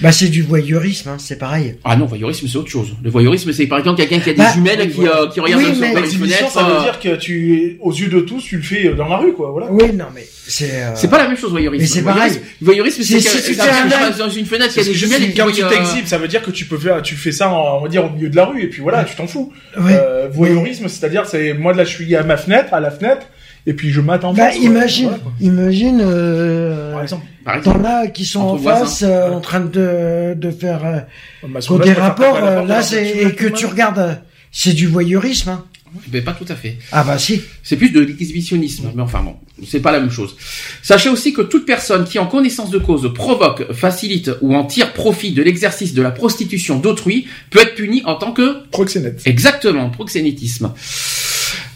Bah, 0.01 0.11
c'est 0.11 0.27
du 0.29 0.41
voyeurisme, 0.41 1.09
hein, 1.09 1.17
c'est 1.19 1.37
pareil. 1.37 1.75
Ah 1.83 1.95
non, 1.97 2.05
voyeurisme, 2.05 2.47
c'est 2.47 2.57
autre 2.57 2.69
chose. 2.69 2.93
Le 3.03 3.09
voyeurisme, 3.09 3.51
c'est 3.51 3.67
par 3.67 3.79
exemple 3.79 3.97
quelqu'un 3.99 4.19
qui 4.19 4.29
a 4.29 4.33
des 4.33 4.37
Bah, 4.39 4.51
jumelles 4.53 4.89
qui, 4.91 5.05
euh, 5.05 5.27
qui 5.27 5.39
regarde 5.41 5.61
Oui, 5.63 5.71
sur 5.71 5.81
mais- 5.81 5.93
L'exhibition, 6.01 6.37
fenêtre. 6.49 6.53
ça 6.53 6.63
veut 6.63 6.75
euh, 6.75 6.81
dire 6.83 6.99
que 6.99 7.15
tu, 7.17 7.77
aux 7.81 7.91
yeux 7.93 8.07
de 8.07 8.19
tous, 8.21 8.41
tu 8.41 8.57
le 8.57 8.63
fais 8.63 8.93
dans 8.93 9.07
la 9.07 9.17
rue, 9.17 9.33
quoi. 9.33 9.51
Voilà. 9.51 9.67
Oui, 9.71 9.91
non, 9.93 10.05
mais 10.13 10.25
c'est. 10.47 10.71
euh, 10.75 10.91
C'est 10.95 11.09
pas 11.09 11.17
la 11.17 11.27
même 11.27 11.37
chose, 11.37 11.51
voyeurisme. 11.51 11.81
Mais 11.83 11.87
c'est 11.89 12.03
pareil. 12.03 12.39
Voyeurisme, 12.61 13.03
c'est 13.03 13.19
Si- 13.19 13.43
tu 13.45 13.53
fais 13.53 14.17
dans 14.17 14.29
une 14.29 14.45
fenêtre 14.45 14.73
qui 14.73 14.79
a 14.79 14.83
Parce 14.83 14.87
des 14.87 14.91
que 14.93 14.97
jumelles 14.97 15.23
et 15.23 15.27
qui 15.31 15.37
quand 15.37 15.51
tu 15.51 15.63
euh, 15.63 15.69
t'exhibes, 15.69 16.05
ça 16.07 16.17
veut 16.17 16.27
dire 16.29 16.41
que 16.41 16.51
tu 16.51 16.65
peux 16.65 16.77
faire, 16.77 17.01
tu 17.01 17.15
fais 17.15 17.31
ça, 17.33 17.51
on 17.53 17.81
va 17.81 17.89
dire, 17.89 18.05
au 18.05 18.09
milieu 18.09 18.29
de 18.29 18.35
la 18.35 18.45
rue, 18.45 18.61
et 18.63 18.67
puis 18.67 18.81
voilà, 18.81 19.03
tu 19.03 19.15
t'en 19.15 19.27
fous. 19.27 19.51
Ouais. 19.77 19.91
Euh, 19.93 20.27
voyeurisme, 20.31 20.87
c'est-à-dire, 20.87 21.25
c'est 21.25 21.53
moi 21.53 21.73
de 21.73 21.77
là, 21.79 21.83
je 21.83 21.89
suis 21.91 22.15
à 22.15 22.23
ma 22.23 22.37
fenêtre, 22.37 22.73
à 22.73 22.79
la 22.79 22.91
fenêtre, 22.91 23.27
et 23.65 23.73
puis 23.73 23.91
je 23.91 24.01
m'attends. 24.01 24.33
Bah, 24.33 24.53
imagine, 24.55 25.11
imagine, 25.41 26.01
euh, 26.01 26.91
Par 26.93 27.01
exemple, 27.03 27.25
par 27.43 27.55
exemple. 27.57 27.79
t'en 27.79 27.85
as 27.85 28.07
qui 28.07 28.25
sont 28.25 28.41
en 28.41 28.55
voisins. 28.55 28.79
face, 28.79 29.03
euh, 29.03 29.31
en 29.31 29.41
train 29.41 29.61
de, 29.61 30.33
de 30.35 30.51
faire, 30.51 30.85
euh, 30.85 30.99
bah, 31.47 31.59
là, 31.59 31.77
des 31.77 31.93
faire 31.93 31.99
rapports, 32.03 32.37
euh, 32.37 32.55
là, 32.65 32.75
alors, 32.75 32.83
c'est, 32.83 33.07
et 33.09 33.31
que 33.33 33.47
tu 33.47 33.65
regardes, 33.65 33.99
euh, 33.99 34.13
c'est 34.51 34.73
du 34.73 34.87
voyeurisme, 34.87 35.49
hein. 35.49 35.65
Mais 36.11 36.19
pas 36.21 36.33
tout 36.33 36.45
à 36.49 36.55
fait. 36.55 36.77
Ah 36.91 37.05
bah 37.05 37.17
si. 37.17 37.41
C'est 37.63 37.77
plus 37.77 37.89
de 37.89 38.01
l'exhibitionnisme, 38.01 38.91
mais 38.95 39.01
enfin 39.01 39.21
bon, 39.23 39.37
c'est 39.65 39.79
pas 39.79 39.93
la 39.93 40.01
même 40.01 40.11
chose. 40.11 40.35
Sachez 40.83 41.07
aussi 41.07 41.31
que 41.31 41.41
toute 41.41 41.65
personne 41.65 42.03
qui, 42.03 42.19
en 42.19 42.25
connaissance 42.27 42.69
de 42.69 42.79
cause, 42.79 43.13
provoque, 43.13 43.71
facilite 43.71 44.29
ou 44.41 44.53
en 44.55 44.65
tire 44.65 44.91
profit 44.91 45.31
de 45.31 45.41
l'exercice 45.41 45.93
de 45.93 46.01
la 46.01 46.11
prostitution 46.11 46.79
d'autrui 46.79 47.27
peut 47.49 47.59
être 47.61 47.75
punie 47.75 48.01
en 48.03 48.15
tant 48.15 48.33
que 48.33 48.67
Proxénète. 48.71 49.21
Exactement, 49.25 49.89
proxénétisme. 49.89 50.73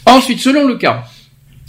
Ensuite, 0.04 0.40
selon 0.40 0.66
le 0.66 0.76
cas, 0.76 1.04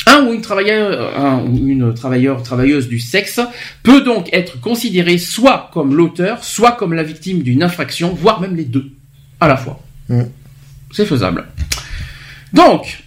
un 0.07 0.25
ou 0.25 0.33
une 0.33 0.41
travailleur, 0.41 1.17
un 1.19 1.43
ou 1.43 1.67
une 1.67 1.93
travailleur, 1.93 2.41
travailleuse 2.43 2.87
du 2.87 2.99
sexe 2.99 3.39
peut 3.83 4.01
donc 4.01 4.29
être 4.33 4.59
considéré 4.59 5.17
soit 5.17 5.69
comme 5.73 5.95
l'auteur, 5.95 6.43
soit 6.43 6.71
comme 6.71 6.93
la 6.93 7.03
victime 7.03 7.43
d'une 7.43 7.63
infraction, 7.63 8.13
voire 8.13 8.41
même 8.41 8.55
les 8.55 8.65
deux 8.65 8.91
à 9.39 9.47
la 9.47 9.57
fois. 9.57 9.79
Mm. 10.09 10.23
C'est 10.91 11.05
faisable. 11.05 11.45
Donc, 12.53 13.03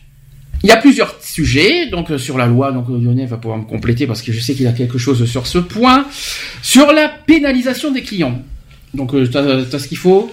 il 0.63 0.69
y 0.69 0.73
a 0.73 0.77
plusieurs 0.79 1.17
sujets, 1.23 1.87
donc 1.91 2.11
euh, 2.11 2.19
sur 2.19 2.39
la 2.39 2.47
loi, 2.47 2.73
donc 2.73 2.89
euh, 2.89 2.99
Lionel 2.99 3.27
va 3.27 3.37
pouvoir 3.37 3.59
me 3.59 3.65
compléter 3.65 4.07
parce 4.07 4.23
que 4.23 4.33
je 4.33 4.41
sais 4.41 4.55
qu'il 4.55 4.67
a 4.67 4.73
quelque 4.73 4.97
chose 4.97 5.25
sur 5.31 5.47
ce 5.47 5.59
point. 5.59 6.07
Sur 6.63 6.93
la 6.93 7.09
pénalisation 7.09 7.93
des 7.93 8.03
clients. 8.03 8.41
Donc 8.95 9.13
euh, 9.13 9.27
t'as 9.27 9.65
t'as 9.65 9.79
ce 9.79 9.89
qu'il 9.89 9.99
faut. 9.99 10.33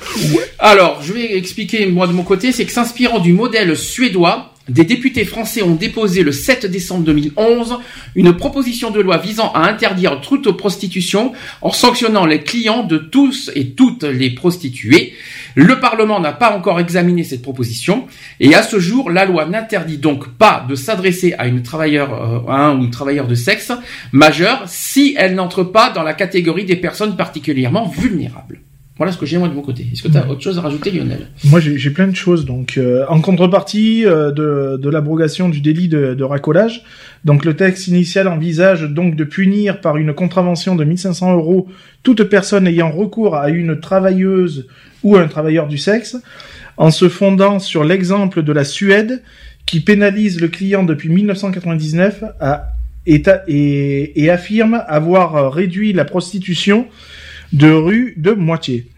Alors, 0.59 1.01
je 1.01 1.11
vais 1.13 1.35
expliquer 1.35 1.85
moi 1.87 2.07
de 2.07 2.13
mon 2.13 2.23
côté, 2.23 2.51
c'est 2.51 2.65
que 2.65 2.71
s'inspirant 2.71 3.19
du 3.19 3.33
modèle 3.33 3.75
suédois, 3.75 4.50
des 4.69 4.83
députés 4.83 5.25
français 5.25 5.63
ont 5.63 5.75
déposé 5.75 6.23
le 6.23 6.31
7 6.31 6.67
décembre 6.67 7.03
2011 7.03 7.79
une 8.15 8.33
proposition 8.33 8.91
de 8.91 9.01
loi 9.01 9.17
visant 9.17 9.51
à 9.53 9.67
interdire 9.67 10.21
toute 10.21 10.51
prostitution 10.51 11.33
en 11.61 11.71
sanctionnant 11.71 12.25
les 12.25 12.41
clients 12.41 12.83
de 12.83 12.97
tous 12.97 13.49
et 13.55 13.71
toutes 13.71 14.03
les 14.03 14.29
prostituées. 14.29 15.13
Le 15.55 15.79
Parlement 15.79 16.19
n'a 16.19 16.31
pas 16.31 16.55
encore 16.55 16.79
examiné 16.79 17.23
cette 17.23 17.41
proposition 17.41 18.07
et 18.39 18.53
à 18.53 18.63
ce 18.63 18.79
jour, 18.79 19.09
la 19.09 19.25
loi 19.25 19.45
n'interdit 19.45 19.97
donc 19.97 20.29
pas 20.29 20.65
de 20.69 20.75
s'adresser 20.75 21.33
à 21.37 21.47
une 21.47 21.63
travailleur, 21.63 22.13
euh, 22.13 22.51
à 22.51 22.67
un 22.67 22.77
ou 22.77 22.83
une 22.83 22.91
travailleur 22.91 23.27
de 23.27 23.35
sexe 23.35 23.71
majeur 24.11 24.63
si 24.67 25.15
elle 25.17 25.35
n'entre 25.35 25.63
pas 25.63 25.89
dans 25.89 26.03
la 26.03 26.13
catégorie 26.13 26.65
des 26.65 26.75
personnes 26.75 27.15
particulièrement 27.17 27.87
vulnérables. 27.87 28.61
Voilà 29.01 29.13
ce 29.13 29.17
que 29.17 29.25
j'ai 29.25 29.39
moi 29.39 29.47
de 29.47 29.55
mon 29.55 29.63
côté. 29.63 29.87
Est-ce 29.91 30.03
que 30.03 30.09
tu 30.09 30.17
as 30.19 30.29
autre 30.29 30.43
chose 30.43 30.59
à 30.59 30.61
rajouter, 30.61 30.91
Lionel? 30.91 31.25
Moi, 31.45 31.59
j'ai 31.59 31.89
plein 31.89 32.07
de 32.07 32.15
choses. 32.15 32.45
Donc, 32.45 32.77
euh, 32.77 33.03
en 33.09 33.19
contrepartie 33.19 34.05
euh, 34.05 34.29
de, 34.29 34.77
de 34.79 34.89
l'abrogation 34.91 35.49
du 35.49 35.59
délit 35.59 35.87
de, 35.87 36.13
de 36.13 36.23
racolage, 36.23 36.83
donc 37.25 37.43
le 37.43 37.55
texte 37.55 37.87
initial 37.87 38.27
envisage 38.27 38.83
donc 38.83 39.15
de 39.15 39.23
punir 39.23 39.81
par 39.81 39.97
une 39.97 40.13
contravention 40.13 40.75
de 40.75 40.83
1500 40.83 41.33
euros 41.33 41.67
toute 42.03 42.25
personne 42.25 42.67
ayant 42.67 42.91
recours 42.91 43.35
à 43.35 43.49
une 43.49 43.79
travailleuse 43.79 44.67
ou 45.01 45.15
un 45.15 45.27
travailleur 45.27 45.67
du 45.67 45.79
sexe, 45.79 46.15
en 46.77 46.91
se 46.91 47.09
fondant 47.09 47.57
sur 47.57 47.83
l'exemple 47.83 48.43
de 48.43 48.53
la 48.53 48.63
Suède 48.63 49.23
qui 49.65 49.79
pénalise 49.79 50.39
le 50.39 50.47
client 50.47 50.83
depuis 50.83 51.09
1999 51.09 52.23
à, 52.39 52.67
et, 53.07 53.23
et, 53.47 54.23
et 54.23 54.29
affirme 54.29 54.83
avoir 54.87 55.51
réduit 55.51 55.91
la 55.91 56.05
prostitution 56.05 56.85
de 57.53 57.69
rue 57.69 58.13
de 58.17 58.31
moitié. 58.31 58.90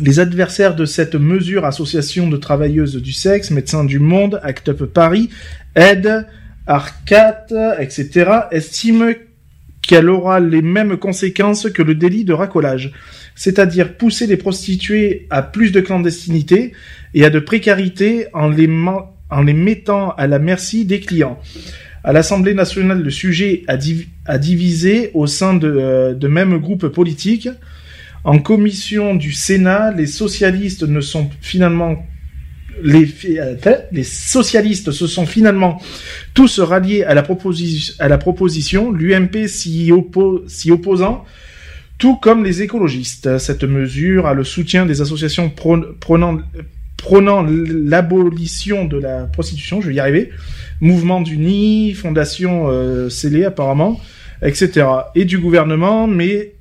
Les 0.00 0.20
adversaires 0.20 0.74
de 0.74 0.86
cette 0.86 1.14
mesure, 1.14 1.66
association 1.66 2.28
de 2.28 2.38
travailleuses 2.38 2.96
du 2.96 3.12
sexe, 3.12 3.50
Médecins 3.50 3.84
du 3.84 3.98
Monde, 3.98 4.40
Act 4.42 4.70
Up 4.70 4.84
Paris, 4.84 5.28
Aide, 5.74 6.26
Arcat, 6.66 7.46
etc., 7.78 8.30
estiment 8.52 9.12
qu'elle 9.82 10.08
aura 10.08 10.40
les 10.40 10.62
mêmes 10.62 10.96
conséquences 10.96 11.68
que 11.68 11.82
le 11.82 11.94
délit 11.94 12.24
de 12.24 12.32
racolage, 12.32 12.92
c'est-à-dire 13.34 13.96
pousser 13.96 14.26
les 14.26 14.36
prostituées 14.36 15.26
à 15.28 15.42
plus 15.42 15.72
de 15.72 15.80
clandestinité 15.80 16.72
et 17.14 17.24
à 17.24 17.30
de 17.30 17.40
précarité 17.40 18.28
en 18.32 18.48
les, 18.48 18.66
mettant 19.52 20.12
à 20.12 20.26
la 20.26 20.38
merci 20.38 20.86
des 20.86 21.00
clients. 21.00 21.38
À 22.04 22.12
l'Assemblée 22.12 22.54
nationale, 22.54 23.02
le 23.02 23.10
sujet 23.10 23.64
a, 23.68 24.38
divisé 24.38 25.10
au 25.14 25.26
sein 25.26 25.54
de, 25.54 25.68
euh, 25.68 26.14
de 26.14 26.28
mêmes 26.28 26.58
groupes 26.58 26.88
politiques. 26.88 27.48
En 28.24 28.38
commission 28.38 29.14
du 29.14 29.32
Sénat, 29.32 29.92
les 29.92 30.06
socialistes 30.06 30.84
ne 30.84 31.00
sont 31.00 31.28
finalement 31.40 32.06
les, 32.82 33.08
euh, 33.38 33.56
les 33.92 34.04
socialistes 34.04 34.92
se 34.92 35.06
sont 35.06 35.26
finalement 35.26 35.80
tous 36.34 36.60
ralliés 36.60 37.04
à 37.04 37.14
la, 37.14 37.22
proposition, 37.22 38.92
l'UMP 38.92 39.46
s'y 39.46 39.92
opposant, 39.92 41.24
tout 41.98 42.16
comme 42.16 42.44
les 42.44 42.62
écologistes. 42.62 43.38
Cette 43.38 43.64
mesure 43.64 44.26
a 44.26 44.34
le 44.34 44.44
soutien 44.44 44.86
des 44.86 45.00
associations 45.00 45.50
prônant 45.50 46.38
l'abolition 47.42 48.84
de 48.84 48.98
la 48.98 49.24
prostitution, 49.24 49.80
je 49.80 49.88
vais 49.88 49.94
y 49.94 50.00
arriver, 50.00 50.30
Mouvement 50.80 51.20
d'Uni, 51.20 51.92
Fondation 51.94 52.68
euh, 52.68 53.08
scellée 53.08 53.44
apparemment, 53.44 54.00
etc. 54.42 54.86
Et 55.14 55.24
du 55.24 55.38
gouvernement, 55.38 56.08
mais 56.08 56.54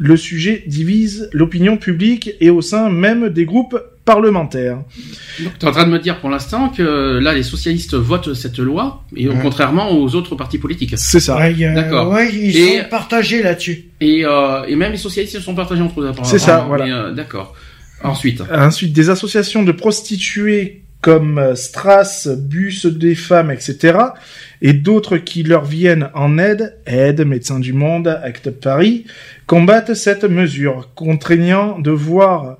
le 0.00 0.16
sujet 0.16 0.64
divise 0.66 1.28
l'opinion 1.34 1.76
publique 1.76 2.30
et 2.40 2.48
au 2.48 2.62
sein 2.62 2.88
même 2.88 3.28
des 3.28 3.44
groupes 3.44 3.78
parlementaires. 4.06 4.78
Donc 5.40 5.58
tu 5.58 5.66
es 5.66 5.68
en 5.68 5.72
train 5.72 5.84
de 5.84 5.90
me 5.90 5.98
dire 5.98 6.20
pour 6.20 6.30
l'instant 6.30 6.70
que 6.70 7.18
là 7.18 7.34
les 7.34 7.42
socialistes 7.42 7.94
votent 7.94 8.32
cette 8.32 8.58
loi, 8.58 9.04
et 9.14 9.28
contrairement 9.42 9.92
aux 9.92 10.14
autres 10.14 10.36
partis 10.36 10.56
politiques. 10.56 10.94
C'est 10.96 11.20
ça. 11.20 11.38
D'accord. 11.74 12.10
Ouais, 12.10 12.34
ils 12.34 12.54
sont 12.54 12.88
partagés 12.88 13.42
là-dessus. 13.42 13.90
Et, 14.00 14.24
euh, 14.24 14.64
et 14.66 14.74
même 14.74 14.92
les 14.92 14.98
socialistes 14.98 15.38
sont 15.40 15.54
partagés 15.54 15.82
entre 15.82 16.00
eux. 16.00 16.12
C'est 16.24 16.38
ça, 16.38 16.64
voilà. 16.66 16.86
Euh, 16.86 17.12
d'accord. 17.12 17.54
Ensuite. 18.02 18.42
Ensuite, 18.50 18.94
des 18.94 19.10
associations 19.10 19.62
de 19.62 19.72
prostituées 19.72 20.80
comme 21.02 21.38
euh, 21.38 21.54
Strass, 21.54 22.26
Bus 22.26 22.86
des 22.86 23.14
femmes, 23.14 23.50
etc. 23.50 23.98
et 24.62 24.72
d'autres 24.72 25.16
qui 25.16 25.42
leur 25.42 25.64
viennent 25.64 26.10
en 26.14 26.38
aide, 26.38 26.76
Aide, 26.86 27.26
Médecins 27.26 27.60
du 27.60 27.72
Monde, 27.72 28.08
Acte 28.22 28.50
Paris, 28.50 29.06
combattent 29.46 29.94
cette 29.94 30.24
mesure, 30.24 30.90
contraignant 30.94 31.78
de 31.78 31.90
voir 31.90 32.58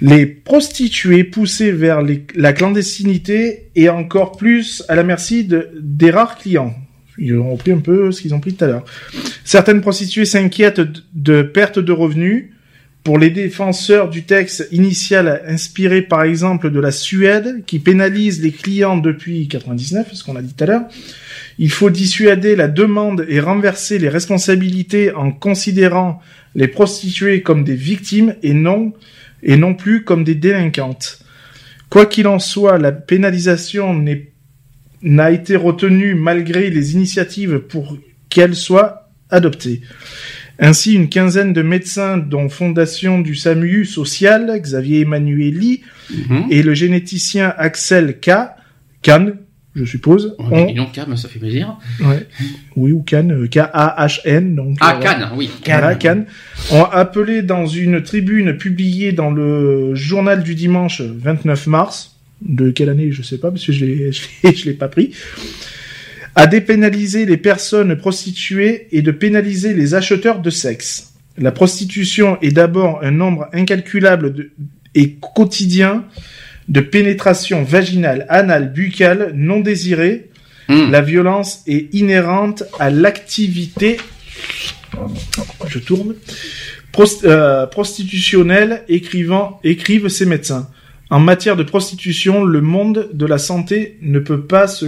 les 0.00 0.26
prostituées 0.26 1.24
poussées 1.24 1.72
vers 1.72 2.02
la 2.34 2.52
clandestinité 2.52 3.70
et 3.74 3.88
encore 3.88 4.36
plus 4.36 4.84
à 4.88 4.94
la 4.94 5.02
merci 5.02 5.44
de, 5.44 5.70
des 5.80 6.10
rares 6.10 6.36
clients. 6.36 6.74
Ils 7.18 7.36
ont 7.38 7.56
pris 7.56 7.72
un 7.72 7.78
peu 7.78 8.12
ce 8.12 8.20
qu'ils 8.20 8.34
ont 8.34 8.40
pris 8.40 8.54
tout 8.54 8.64
à 8.64 8.68
l'heure. 8.68 8.84
Certaines 9.44 9.80
prostituées 9.80 10.26
s'inquiètent 10.26 10.82
de 11.14 11.42
perte 11.42 11.78
de 11.78 11.92
revenus, 11.92 12.50
pour 13.06 13.18
les 13.18 13.30
défenseurs 13.30 14.10
du 14.10 14.24
texte 14.24 14.66
initial 14.72 15.40
inspiré 15.46 16.02
par 16.02 16.24
exemple 16.24 16.72
de 16.72 16.80
la 16.80 16.90
Suède, 16.90 17.62
qui 17.64 17.78
pénalise 17.78 18.42
les 18.42 18.50
clients 18.50 18.96
depuis 18.96 19.46
99, 19.46 20.08
ce 20.12 20.24
qu'on 20.24 20.34
a 20.34 20.42
dit 20.42 20.52
tout 20.52 20.64
à 20.64 20.66
l'heure, 20.66 20.82
il 21.56 21.70
faut 21.70 21.88
dissuader 21.88 22.56
la 22.56 22.66
demande 22.66 23.24
et 23.28 23.38
renverser 23.38 24.00
les 24.00 24.08
responsabilités 24.08 25.14
en 25.14 25.30
considérant 25.30 26.20
les 26.56 26.66
prostituées 26.66 27.42
comme 27.42 27.62
des 27.62 27.76
victimes 27.76 28.34
et 28.42 28.54
non, 28.54 28.92
et 29.40 29.56
non 29.56 29.74
plus 29.74 30.02
comme 30.02 30.24
des 30.24 30.34
délinquantes. 30.34 31.20
Quoi 31.88 32.06
qu'il 32.06 32.26
en 32.26 32.40
soit, 32.40 32.76
la 32.76 32.90
pénalisation 32.90 34.04
n'a 35.02 35.30
été 35.30 35.54
retenue 35.54 36.16
malgré 36.16 36.70
les 36.70 36.94
initiatives 36.94 37.60
pour 37.60 37.96
qu'elle 38.30 38.56
soit 38.56 39.12
adoptée. 39.30 39.82
Ainsi, 40.58 40.94
une 40.94 41.08
quinzaine 41.08 41.52
de 41.52 41.62
médecins, 41.62 42.16
dont 42.16 42.48
Fondation 42.48 43.20
du 43.20 43.34
SAMU 43.34 43.84
Social, 43.84 44.58
Xavier 44.60 45.02
Emmanueli, 45.02 45.82
mhm. 46.10 46.46
et 46.50 46.62
le 46.62 46.74
généticien 46.74 47.52
Axel 47.58 48.18
K, 48.20 48.30
Kahn, 49.02 49.34
je 49.74 49.84
suppose. 49.84 50.34
On 50.38 50.50
ont... 50.50 50.74
nom 50.74 50.86
Kahn, 50.86 51.14
ça 51.16 51.28
fait 51.28 51.38
plaisir. 51.38 51.76
Ouais. 52.00 52.26
Oui, 52.76 52.92
ou 52.92 53.02
Kahn, 53.02 53.30
euh, 53.30 53.46
K-A-H-N. 53.46 54.54
Donc, 54.54 54.78
ah, 54.80 54.98
Kahn, 55.00 55.30
oui. 55.36 55.50
Kahn. 55.62 56.26
Ont 56.72 56.84
appelé 56.84 57.42
dans 57.42 57.66
une 57.66 58.02
tribune 58.02 58.56
publiée 58.56 59.12
dans 59.12 59.30
le 59.30 59.94
journal 59.94 60.42
du 60.42 60.54
dimanche 60.54 61.02
29 61.02 61.66
mars, 61.66 62.16
de 62.40 62.70
quelle 62.70 62.88
année, 62.88 63.12
je 63.12 63.22
sais 63.22 63.38
pas, 63.38 63.50
parce 63.50 63.64
que 63.66 63.72
je 63.72 63.84
l'ai, 63.84 64.12
je 64.44 64.64
l'ai 64.64 64.74
pas 64.74 64.88
pris, 64.88 65.12
à 66.36 66.46
dépénaliser 66.46 67.24
les 67.24 67.38
personnes 67.38 67.96
prostituées 67.96 68.88
et 68.92 69.02
de 69.02 69.10
pénaliser 69.10 69.72
les 69.72 69.94
acheteurs 69.94 70.40
de 70.40 70.50
sexe. 70.50 71.14
La 71.38 71.50
prostitution 71.50 72.38
est 72.42 72.52
d'abord 72.52 73.00
un 73.02 73.10
nombre 73.10 73.48
incalculable 73.52 74.32
de, 74.32 74.50
et 74.94 75.14
quotidien 75.34 76.04
de 76.68 76.80
pénétration 76.80 77.62
vaginale, 77.62 78.26
anale, 78.28 78.72
buccale 78.72 79.32
non 79.34 79.60
désirée. 79.60 80.30
Hmm. 80.68 80.90
La 80.90 81.00
violence 81.00 81.62
est 81.66 81.94
inhérente 81.94 82.64
à 82.78 82.90
l'activité. 82.90 83.98
Je 85.68 85.78
tourne. 85.78 86.14
Euh, 87.24 87.66
prostitutionnelle, 87.66 88.82
écrivant, 88.88 89.60
écrivent 89.62 90.08
ces 90.08 90.24
médecins. 90.24 90.68
En 91.08 91.20
matière 91.20 91.56
de 91.56 91.62
prostitution, 91.62 92.44
le 92.44 92.60
monde 92.60 93.10
de 93.12 93.26
la 93.26 93.38
santé 93.38 93.96
ne 94.02 94.18
peut 94.18 94.40
pas 94.40 94.66
se, 94.66 94.86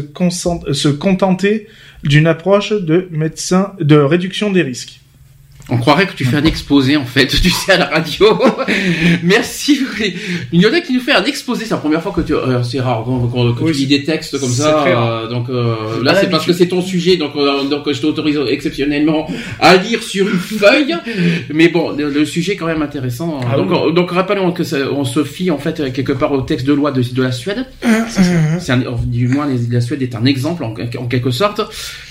contenter 0.88 1.68
d'une 2.02 2.26
approche 2.26 2.72
de 2.72 3.08
médecin 3.12 3.74
de 3.80 3.96
réduction 3.96 4.50
des 4.50 4.62
risques. 4.62 5.00
On 5.70 5.76
croirait 5.76 6.06
que 6.06 6.14
tu 6.14 6.24
fais 6.24 6.36
un 6.36 6.44
exposé 6.44 6.96
en 6.96 7.04
fait, 7.04 7.26
tu 7.42 7.50
sais 7.50 7.72
à 7.72 7.78
la 7.78 7.86
radio. 7.86 8.26
Merci. 9.22 9.78
Il 10.50 10.62
y 10.62 10.66
en 10.66 10.72
a 10.72 10.80
qui 10.80 10.94
nous 10.94 11.00
fait 11.00 11.12
un 11.12 11.24
exposé, 11.24 11.64
c'est 11.64 11.72
la 11.72 11.76
première 11.76 12.02
fois 12.02 12.12
que 12.12 12.22
tu, 12.22 12.34
euh, 12.34 12.62
c'est 12.62 12.80
rare 12.80 13.04
que 13.04 13.66
tu 13.66 13.72
lis 13.72 13.86
des 13.86 14.04
textes 14.04 14.38
comme 14.38 14.48
ça. 14.48 14.86
Euh, 14.86 15.28
donc 15.28 15.50
euh, 15.50 16.02
là 16.02 16.14
c'est 16.14 16.30
parce 16.30 16.46
que 16.46 16.54
c'est 16.54 16.68
ton 16.68 16.80
sujet, 16.80 17.16
donc 17.16 17.32
donc 17.68 17.92
je 17.92 18.00
t'autorise 18.00 18.38
exceptionnellement 18.48 19.28
à 19.60 19.76
lire 19.76 20.02
sur 20.02 20.26
une 20.28 20.38
feuille. 20.38 20.94
Mais 21.52 21.68
bon, 21.68 21.94
le, 21.96 22.24
sujet 22.24 22.52
est 22.52 22.56
quand 22.56 22.66
même 22.66 22.82
intéressant. 22.82 23.40
Ah 23.50 23.56
donc 23.56 23.94
donc 23.94 24.10
rappelons 24.10 24.52
que 24.52 24.62
on 24.90 25.04
se 25.04 25.22
fie 25.22 25.50
en 25.50 25.58
fait 25.58 25.92
quelque 25.92 26.12
part 26.12 26.32
au 26.32 26.40
texte 26.40 26.66
de 26.66 26.72
loi 26.72 26.92
de, 26.92 27.02
de 27.02 27.22
la 27.22 27.32
Suède. 27.32 27.66
C'est 28.58 28.74
du 29.06 29.28
moins 29.28 29.46
la 29.70 29.80
Suède 29.82 30.00
est 30.00 30.14
un 30.14 30.24
exemple 30.24 30.64
en, 30.64 30.72
quelque 30.72 31.30
sorte, 31.30 31.60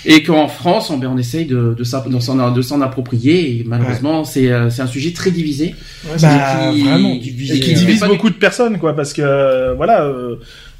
et 0.04 0.22
qu'en 0.22 0.46
France 0.46 0.90
on, 0.90 0.98
ben, 0.98 1.10
on 1.12 1.18
essaye 1.18 1.46
de 1.46 1.74
de 1.76 2.62
s'en 2.62 2.80
approprier 2.80 3.47
et 3.48 3.64
malheureusement 3.66 4.22
euh, 4.36 4.70
c'est 4.70 4.82
un 4.82 4.86
sujet 4.86 5.12
très 5.12 5.30
divisé 5.30 5.74
bah, 6.04 6.70
qui, 6.72 6.82
vraiment 6.82 7.16
divisé, 7.16 7.56
et 7.56 7.60
qui 7.60 7.74
divise 7.74 8.00
beaucoup 8.02 8.30
de 8.30 8.34
personnes 8.34 8.78
quoi 8.78 8.94
parce 8.94 9.12
que 9.12 9.22
euh, 9.22 9.74
voilà 9.74 10.10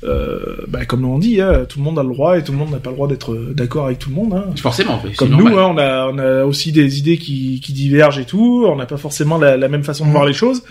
euh, 0.05 0.59
bah, 0.69 0.85
comme 0.85 1.05
on 1.05 1.19
dit, 1.19 1.40
hein, 1.40 1.65
tout 1.69 1.81
le 1.81 1.85
monde 1.85 1.99
a 1.99 2.05
le 2.05 2.11
droit 2.11 2.39
et 2.39 2.45
tout 2.45 2.53
le 2.53 2.59
monde 2.59 2.70
n'a 2.70 2.77
pas 2.77 2.90
le 2.90 2.95
droit 2.95 3.09
d'être 3.09 3.35
d'accord 3.53 3.86
avec 3.86 3.99
tout 3.99 4.11
le 4.11 4.15
monde. 4.15 4.32
Hein. 4.32 4.45
Forcément. 4.57 5.03
Comme 5.16 5.31
nous, 5.31 5.59
hein, 5.59 5.73
on, 5.74 5.77
a, 5.77 6.07
on 6.07 6.19
a 6.19 6.45
aussi 6.45 6.70
des 6.70 7.01
idées 7.01 7.19
qui, 7.19 7.61
qui 7.61 7.73
divergent 7.73 8.20
et 8.20 8.24
tout. 8.24 8.65
On 8.69 8.77
n'a 8.77 8.86
pas 8.86 8.97
forcément 8.97 9.39
la, 9.39 9.57
même 9.69 9.82
façon 9.82 10.07
de 10.07 10.12
voir 10.12 10.24
les 10.24 10.35
choses. 10.35 10.62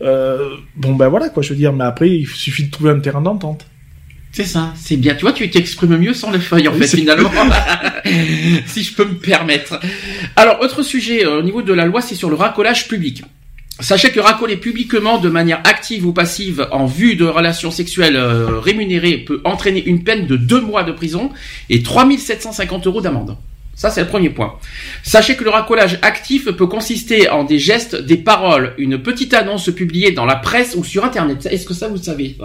bon, 0.00 0.94
ben 0.94 1.08
voilà 1.08 1.30
quoi, 1.30 1.42
je 1.42 1.48
veux 1.48 1.56
dire. 1.56 1.72
Mais 1.72 1.82
après, 1.82 2.10
il 2.10 2.28
suffit 2.28 2.66
de 2.66 2.70
trouver 2.70 2.90
un 2.90 3.00
terrain 3.00 3.22
d'entente. 3.22 3.66
C'est 4.36 4.44
ça, 4.44 4.74
c'est 4.76 4.98
bien. 4.98 5.14
Tu 5.14 5.22
vois, 5.22 5.32
tu 5.32 5.48
t'exprimes 5.48 5.96
mieux 5.96 6.12
sans 6.12 6.30
les 6.30 6.38
feuilles, 6.38 6.68
en 6.68 6.74
fait, 6.74 6.88
finalement. 6.88 7.30
si 8.66 8.82
je 8.82 8.92
peux 8.92 9.06
me 9.06 9.14
permettre. 9.14 9.80
Alors, 10.36 10.60
autre 10.60 10.82
sujet 10.82 11.24
euh, 11.24 11.38
au 11.38 11.42
niveau 11.42 11.62
de 11.62 11.72
la 11.72 11.86
loi, 11.86 12.02
c'est 12.02 12.14
sur 12.14 12.28
le 12.28 12.36
racolage 12.36 12.86
public. 12.86 13.22
Sachez 13.80 14.10
que 14.10 14.20
racoler 14.20 14.58
publiquement 14.58 15.16
de 15.16 15.30
manière 15.30 15.60
active 15.64 16.06
ou 16.06 16.12
passive 16.12 16.68
en 16.70 16.84
vue 16.84 17.16
de 17.16 17.24
relations 17.24 17.70
sexuelles 17.70 18.16
euh, 18.16 18.60
rémunérées 18.60 19.16
peut 19.16 19.40
entraîner 19.44 19.82
une 19.86 20.04
peine 20.04 20.26
de 20.26 20.36
deux 20.36 20.60
mois 20.60 20.82
de 20.82 20.92
prison 20.92 21.30
et 21.70 21.82
3750 21.82 22.86
euros 22.88 23.00
d'amende. 23.00 23.38
Ça, 23.74 23.88
c'est 23.88 24.02
le 24.02 24.06
premier 24.06 24.28
point. 24.28 24.58
Sachez 25.02 25.36
que 25.36 25.44
le 25.44 25.50
racolage 25.50 25.98
actif 26.02 26.50
peut 26.50 26.66
consister 26.66 27.30
en 27.30 27.44
des 27.44 27.58
gestes, 27.58 27.96
des 27.96 28.18
paroles, 28.18 28.74
une 28.76 28.98
petite 28.98 29.32
annonce 29.32 29.70
publiée 29.70 30.10
dans 30.10 30.26
la 30.26 30.36
presse 30.36 30.74
ou 30.76 30.84
sur 30.84 31.06
Internet. 31.06 31.48
Est-ce 31.50 31.64
que 31.64 31.72
ça, 31.72 31.88
vous 31.88 31.96
savez 31.96 32.36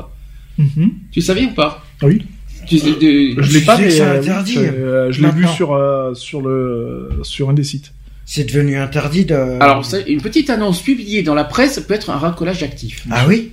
Mhm. 0.58 0.92
Tu 1.12 1.22
savais 1.22 1.46
ou 1.46 1.52
pas? 1.52 1.84
Oui. 2.02 2.24
Tu 2.68 2.78
sais, 2.78 2.92
de... 2.92 3.42
Je 3.42 3.54
l'ai 3.54 3.62
pas, 3.62 3.78
mais 3.78 4.00
euh, 4.00 4.20
interdit, 4.20 4.58
euh, 4.58 5.12
je 5.12 5.22
l'ai 5.22 5.32
vu 5.32 5.48
sur 5.48 5.74
euh, 5.74 6.14
sur 6.14 6.42
le 6.42 7.10
sur 7.24 7.50
un 7.50 7.54
des 7.54 7.64
sites. 7.64 7.94
C'est 8.26 8.46
devenu 8.46 8.78
interdit 8.78 9.26
de. 9.26 9.36
Alors, 9.60 9.86
une 10.08 10.22
petite 10.22 10.50
annonce 10.50 10.82
publiée 10.82 11.24
dans 11.24 11.34
la 11.34 11.44
presse 11.44 11.80
peut 11.80 11.94
être 11.94 12.10
un 12.10 12.18
racolage 12.18 12.64
actif. 12.64 13.06
Ah 13.10 13.26
oui? 13.28 13.52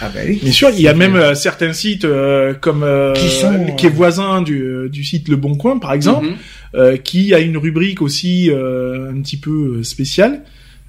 Ah 0.00 0.10
bah 0.12 0.20
oui. 0.26 0.40
Bien 0.42 0.52
sûr, 0.52 0.70
il 0.70 0.80
y 0.80 0.88
a 0.88 0.94
même 0.94 1.34
certains 1.34 1.74
sites 1.74 2.06
comme 2.60 2.86
qui, 3.14 3.28
sont, 3.28 3.74
qui 3.76 3.86
est 3.86 3.90
voisin 3.90 4.40
du, 4.40 4.88
du 4.90 5.04
site 5.04 5.28
Le 5.28 5.36
Bon 5.36 5.54
Coin, 5.56 5.78
par 5.78 5.92
exemple, 5.92 6.28
mhm. 6.74 6.98
qui 6.98 7.34
a 7.34 7.38
une 7.38 7.58
rubrique 7.58 8.00
aussi 8.00 8.50
un 8.50 9.20
petit 9.20 9.36
peu 9.36 9.82
spéciale 9.82 10.42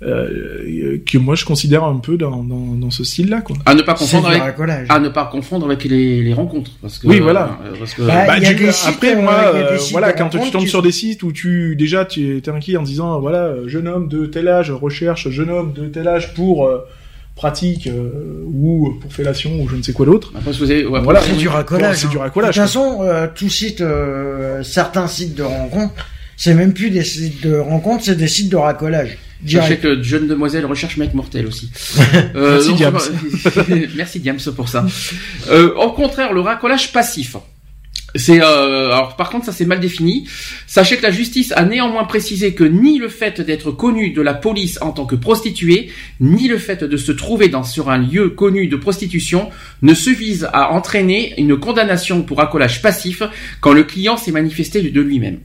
euh, 0.03 0.97
que 1.05 1.19
moi 1.19 1.35
je 1.35 1.45
considère 1.45 1.83
un 1.83 1.97
peu 1.97 2.17
dans, 2.17 2.43
dans, 2.43 2.73
dans 2.73 2.89
ce 2.89 3.03
style-là, 3.03 3.41
quoi. 3.41 3.55
À 3.67 3.75
ne 3.75 3.83
pas 3.83 3.93
confondre 3.93 4.29
avec, 4.29 4.41
à 4.89 4.99
ne 4.99 5.09
pas 5.09 5.25
confondre 5.25 5.67
avec 5.67 5.83
les, 5.83 6.23
les 6.23 6.33
rencontres, 6.33 6.71
parce 6.81 6.97
que. 6.97 7.05
Oui, 7.05 7.19
voilà. 7.19 7.59
Euh, 7.63 7.75
parce 7.77 7.93
que, 7.93 8.01
bah, 8.01 8.25
bah, 8.25 8.33
après, 8.87 9.15
moi, 9.15 9.51
euh, 9.53 9.77
voilà, 9.91 10.13
quand 10.13 10.29
tu 10.29 10.39
tombes 10.49 10.65
sur 10.65 10.81
des 10.81 10.91
sites 10.91 11.21
où 11.21 11.31
tu 11.31 11.75
déjà 11.75 12.05
tu 12.05 12.37
es 12.37 12.49
inquiet 12.49 12.77
en 12.77 12.81
disant, 12.81 13.19
voilà, 13.19 13.53
jeune 13.67 13.87
homme 13.87 14.07
de 14.07 14.25
tel 14.25 14.47
âge 14.47 14.71
recherche 14.71 15.29
jeune 15.29 15.51
homme 15.51 15.73
de 15.73 15.85
tel 15.87 16.07
âge 16.07 16.33
pour 16.33 16.67
pratique 17.35 17.87
ou 18.47 18.97
pour 18.99 19.13
fellation 19.13 19.61
ou 19.61 19.69
je 19.69 19.75
ne 19.75 19.83
sais 19.83 19.93
quoi 19.93 20.07
d'autre. 20.07 20.33
voilà, 21.03 21.21
c'est 21.21 21.37
du 21.37 21.47
racolage. 21.47 21.97
C'est 21.97 22.09
du 22.09 22.17
hein. 22.17 22.21
racolage. 22.21 22.55
De 22.55 22.61
toute 22.61 22.67
façon, 22.71 23.07
tout 23.35 23.49
site, 23.49 23.83
certains 24.63 25.05
sites 25.05 25.35
de 25.35 25.43
rencontres, 25.43 25.93
c'est 26.37 26.55
même 26.55 26.73
plus 26.73 26.89
des 26.89 27.03
sites 27.03 27.45
de 27.45 27.55
rencontres, 27.55 28.05
c'est 28.05 28.15
des 28.15 28.27
sites 28.27 28.49
de 28.49 28.57
racolage. 28.57 29.19
Sais 29.47 29.77
que 29.77 30.01
jeune 30.01 30.27
demoiselle 30.27 30.65
recherche 30.65 30.97
mec 30.97 31.13
mortel 31.13 31.47
aussi. 31.47 31.71
Merci 32.35 32.73
Diams. 32.73 32.99
Merci 33.95 34.19
Diams 34.19 34.39
pour 34.55 34.69
ça. 34.69 34.85
Euh, 35.49 35.73
au 35.75 35.91
contraire, 35.91 36.33
le 36.33 36.41
racolage 36.41 36.91
passif. 36.91 37.35
C'est 38.15 38.41
euh, 38.41 38.91
alors 38.91 39.15
par 39.15 39.29
contre 39.29 39.45
ça 39.45 39.51
c'est 39.53 39.65
mal 39.65 39.79
défini. 39.79 40.27
Sachez 40.67 40.97
que 40.97 41.03
la 41.03 41.11
justice 41.11 41.53
a 41.55 41.63
néanmoins 41.63 42.03
précisé 42.03 42.53
que 42.53 42.63
ni 42.65 42.97
le 42.99 43.07
fait 43.07 43.39
d'être 43.39 43.71
connu 43.71 44.11
de 44.11 44.21
la 44.21 44.33
police 44.33 44.79
en 44.81 44.91
tant 44.91 45.05
que 45.05 45.15
prostituée, 45.15 45.91
ni 46.19 46.47
le 46.47 46.57
fait 46.57 46.83
de 46.83 46.97
se 46.97 47.11
trouver 47.13 47.47
dans 47.47 47.63
sur 47.63 47.89
un 47.89 47.97
lieu 47.97 48.29
connu 48.29 48.67
de 48.67 48.75
prostitution 48.75 49.49
ne 49.81 49.93
suffisent 49.93 50.49
à 50.51 50.71
entraîner 50.71 51.33
une 51.37 51.57
condamnation 51.57 52.23
pour 52.23 52.41
accolage 52.41 52.81
passif 52.81 53.23
quand 53.61 53.71
le 53.71 53.83
client 53.83 54.17
s'est 54.17 54.31
manifesté 54.31 54.81
de 54.81 55.01
lui-même. 55.01 55.39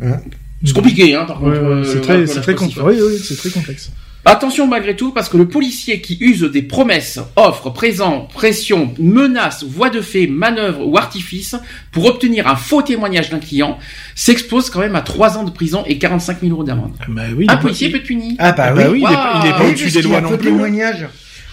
Hein? 0.00 0.20
C'est 0.64 0.74
compliqué, 0.74 1.14
hein, 1.14 1.24
par 1.24 1.38
contre. 1.38 1.56
Euh, 1.56 1.84
c'est 1.84 2.00
très, 2.00 2.24
très, 2.24 2.40
très 2.42 2.54
complexe. 2.54 3.90
Attention 4.28 4.66
malgré 4.66 4.96
tout, 4.96 5.12
parce 5.12 5.28
que 5.28 5.36
le 5.36 5.46
policier 5.46 6.00
qui 6.00 6.18
use 6.20 6.42
des 6.42 6.62
promesses, 6.62 7.20
offres, 7.36 7.70
présents, 7.70 8.26
pressions, 8.34 8.92
menaces, 8.98 9.62
voies 9.62 9.88
de 9.88 10.00
fait, 10.00 10.26
manœuvres 10.26 10.84
ou 10.84 10.98
artifices 10.98 11.54
pour 11.92 12.06
obtenir 12.06 12.48
un 12.48 12.56
faux 12.56 12.82
témoignage 12.82 13.30
d'un 13.30 13.38
client 13.38 13.78
s'expose 14.16 14.68
quand 14.68 14.80
même 14.80 14.96
à 14.96 15.02
3 15.02 15.38
ans 15.38 15.44
de 15.44 15.52
prison 15.52 15.84
et 15.86 15.98
45 15.98 16.40
000 16.40 16.52
euros 16.52 16.64
d'amende. 16.64 16.94
Bah 17.06 17.22
oui, 17.36 17.46
un 17.48 17.56
policier 17.56 17.88
peut 17.88 17.98
être 17.98 18.02
puni. 18.02 18.34
Ah 18.40 18.50
bah, 18.50 18.72
oui, 18.74 19.04
il, 19.06 19.48
est, 19.48 19.52
pas 19.52 19.64
au-dessus 19.64 19.92
des 19.92 20.02
lois 20.02 20.20
non 20.20 20.36
plus. 20.36 20.48
témoignage. 20.48 21.06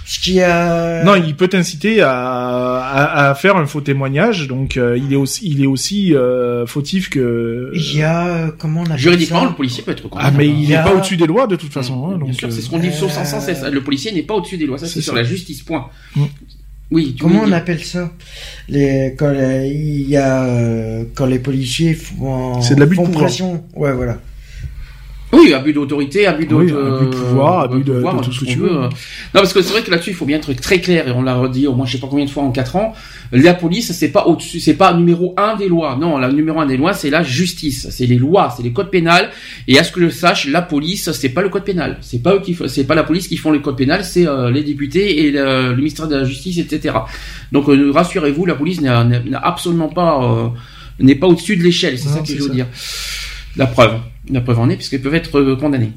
Ce 0.06 0.20
qui 0.20 0.42
a... 0.42 1.04
Non, 1.04 1.16
il 1.16 1.36
peut 1.36 1.48
t'inciter 1.48 2.02
à, 2.02 2.12
à, 2.12 3.30
à, 3.30 3.36
faire 3.36 3.56
un 3.56 3.66
faux 3.66 3.82
témoignage, 3.82 4.48
donc 4.48 4.76
euh, 4.76 4.98
il 4.98 5.14
est 5.14 5.18
aussi, 5.18 5.50
il 5.50 5.64
est 5.64 5.68
aussi 5.68 6.14
euh, 6.14 6.66
fautif 6.66 7.10
que. 7.10 7.72
Il 7.74 7.98
y 7.98 8.04
a 8.04 8.52
comment 8.58 8.82
on 8.82 8.86
appelle 8.86 8.98
Juridiquement, 8.98 9.46
le 9.46 9.54
policier 9.54 9.84
peut 9.84 9.92
être. 9.92 10.08
Ah, 10.18 10.32
mais 10.32 10.48
il 10.48 10.70
n'est 10.70 10.84
pas 10.84 10.94
au-dessus 10.94 11.18
des 11.18 11.28
lois 11.28 11.48
de 11.48 11.56
toute 11.56 11.72
façon. 11.72 12.08
Hein, 12.08 12.18
donc. 12.18 12.34
c'est 12.34 12.52
ce 12.52 12.70
qu'on 12.70 12.80
dit 12.80 12.92
sur 12.92 13.10
500, 13.10 13.70
le 13.72 13.82
policier 13.82 14.12
n'est 14.12 14.24
pas 14.24 14.36
au-dessus 14.36 14.58
des 14.58 14.66
lois. 14.66 14.78
Ça, 14.78 14.88
c'est 14.88 15.02
sur 15.02 15.16
la 15.16 15.24
justice. 15.24 15.62
Point. 15.64 15.88
Mm. 16.16 16.24
Oui. 16.92 17.16
Comment 17.20 17.42
on 17.42 17.52
appelle 17.52 17.84
ça? 17.84 18.12
Les 18.68 19.16
quand 19.18 19.34
il 19.34 20.10
y 20.10 20.18
a 20.18 20.44
euh, 20.44 21.06
quand 21.16 21.26
les 21.26 21.40
policiers 21.40 21.94
font. 21.94 22.62
C'est 22.62 22.76
de 22.76 22.80
l'abus 22.82 22.98
de 22.98 23.08
pression. 23.08 23.64
Ouais, 23.76 23.94
voilà. 23.94 24.20
Oui, 25.34 25.54
abus 25.54 25.74
d'autorité, 25.74 26.28
abus, 26.28 26.46
de 26.46 27.06
pouvoir, 27.06 27.62
abus 27.62 27.84
de, 27.84 28.02
tout 28.22 28.32
ce 28.32 28.42
que 28.42 28.46
tu 28.46 28.60
veux. 28.60 28.74
Non, 28.74 28.90
parce 29.34 29.54
que 29.54 29.62
c'est 29.62 29.74
vrai 29.74 29.82
que 29.82 29.90
là-dessus, 29.90 30.12
il 30.12 30.16
faut 30.16 30.26
bien 30.26 30.38
être 30.38 30.54
très 30.54 30.80
clair, 30.80 31.08
et 31.08 31.12
on 31.12 31.24
l'a 31.24 31.36
redit 31.36 31.68
au 31.68 31.74
moins 31.74 31.86
je 31.86 31.94
sais 31.94 31.98
pas 31.98 32.08
combien 32.08 32.26
de 32.26 32.30
fois 32.30 32.44
en 32.44 32.52
quatre 32.52 32.76
ans, 32.76 32.94
la 33.32 33.56
police, 33.56 33.92
c'est 33.94 34.12
pas 34.12 34.28
au-dessus, 34.28 34.60
c'est 34.60 34.76
pas 34.76 34.94
numéro 34.94 35.34
un 35.38 35.56
des 35.56 35.68
lois. 35.68 35.98
Non, 36.00 36.18
la 36.18 36.32
numéro 36.32 36.60
un 36.60 36.68
des 36.68 36.78
lois, 36.78 36.94
c'est 36.94 37.10
la 37.10 37.24
justice, 37.24 37.88
c'est 37.90 38.06
les 38.06 38.18
lois, 38.18 38.54
c'est 38.56 38.64
les 38.64 38.72
codes 38.72 38.92
pénals, 38.92 39.32
et 39.68 39.80
à 39.80 39.84
ce 39.84 39.92
que 39.92 40.02
je 40.02 40.10
sache, 40.10 40.48
la 40.48 40.62
police, 40.62 41.12
c'est 41.12 41.30
pas 41.30 41.42
le 41.42 41.50
code 41.50 41.64
pénal. 41.64 41.98
C'est 42.02 42.22
pas 42.22 42.36
eux 42.36 42.42
qui, 42.42 42.56
c'est 42.68 42.86
pas 42.86 42.96
la 42.96 43.04
police 43.04 43.28
qui 43.28 43.38
font 43.38 43.52
le 43.52 43.60
code 43.60 43.78
pénal, 43.78 44.04
c'est 44.04 44.28
euh, 44.28 44.52
les 44.52 44.64
députés 44.64 45.26
et 45.26 45.32
le, 45.32 45.76
ministère 45.76 46.08
de 46.08 46.16
la 46.16 46.24
Justice, 46.26 46.60
etc. 46.60 46.96
Donc, 47.52 47.68
euh, 47.70 47.92
rassurez-vous, 47.92 48.46
la 48.46 48.56
police 48.56 48.82
n'a 48.82 49.08
absolument 49.42 49.90
pas, 49.90 50.24
euh, 50.24 50.48
n'est 51.00 51.16
pas 51.16 51.28
au-dessus 51.28 51.58
de 51.58 51.64
l'échelle, 51.64 51.98
c'est 51.98 52.10
ça 52.10 52.20
que 52.20 52.28
je 52.28 52.44
veux 52.44 52.50
dire. 52.50 52.68
La 53.58 53.66
preuve. 53.68 54.00
La 54.30 54.42
preuve 54.42 54.60
en 54.60 54.70
est, 54.70 54.76
puisqu'ils 54.76 55.02
peuvent 55.02 55.16
être 55.16 55.40
euh, 55.40 55.56
condamnés. 55.56 55.92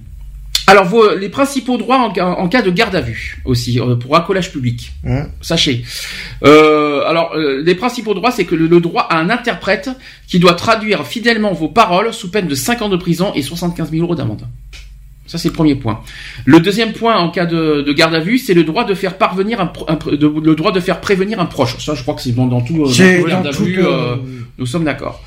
Alors, 0.68 0.88
les 1.16 1.28
principaux 1.28 1.76
droits 1.76 1.98
en, 1.98 2.48
cas 2.48 2.62
de 2.62 2.70
garde 2.70 2.96
à 2.96 3.00
vue 3.00 3.40
aussi 3.44 3.78
euh, 3.78 3.94
pour 3.94 4.16
accolage 4.16 4.50
public. 4.50 4.92
Sachez. 5.40 5.84
Euh, 6.44 7.04
alors, 7.06 7.36
les 7.36 7.74
principaux 7.76 8.14
droits, 8.14 8.32
c'est 8.32 8.44
que 8.44 8.56
le, 8.56 8.80
droit 8.80 9.02
à 9.02 9.18
un 9.18 9.30
interprète 9.30 9.90
qui 10.26 10.40
doit 10.40 10.54
traduire 10.54 11.06
fidèlement 11.06 11.52
vos 11.52 11.68
paroles 11.68 12.12
sous 12.12 12.30
peine 12.32 12.48
de 12.48 12.54
5 12.56 12.82
ans 12.82 12.88
de 12.88 12.96
prison 12.96 13.32
et 13.34 13.42
75 13.42 13.90
000 13.90 14.02
euros 14.02 14.16
d'amende. 14.16 14.42
Ça, 15.28 15.38
c'est 15.38 15.48
le 15.48 15.54
premier 15.54 15.76
point. 15.76 16.00
Le 16.44 16.58
deuxième 16.58 16.92
point 16.92 17.16
en 17.16 17.30
cas 17.30 17.46
de, 17.46 17.92
garde 17.92 18.14
à 18.14 18.20
vue, 18.20 18.38
c'est 18.38 18.54
le 18.54 18.64
droit 18.64 18.84
de 18.84 18.94
faire 18.94 19.18
parvenir 19.18 19.60
un, 19.60 19.72
le 20.10 20.54
droit 20.54 20.72
de 20.72 20.80
faire 20.80 21.00
prévenir 21.00 21.38
un 21.40 21.46
proche. 21.46 21.78
Ça, 21.78 21.94
je 21.94 22.02
crois 22.02 22.14
que 22.14 22.22
c'est 22.22 22.32
bon 22.32 22.46
dans 22.46 22.60
tout, 22.60 22.84
dans 22.84 23.28
garde 23.28 23.46
à 23.46 23.50
vue. 23.52 23.78
nous 24.58 24.66
sommes 24.66 24.84
d'accord. 24.84 25.22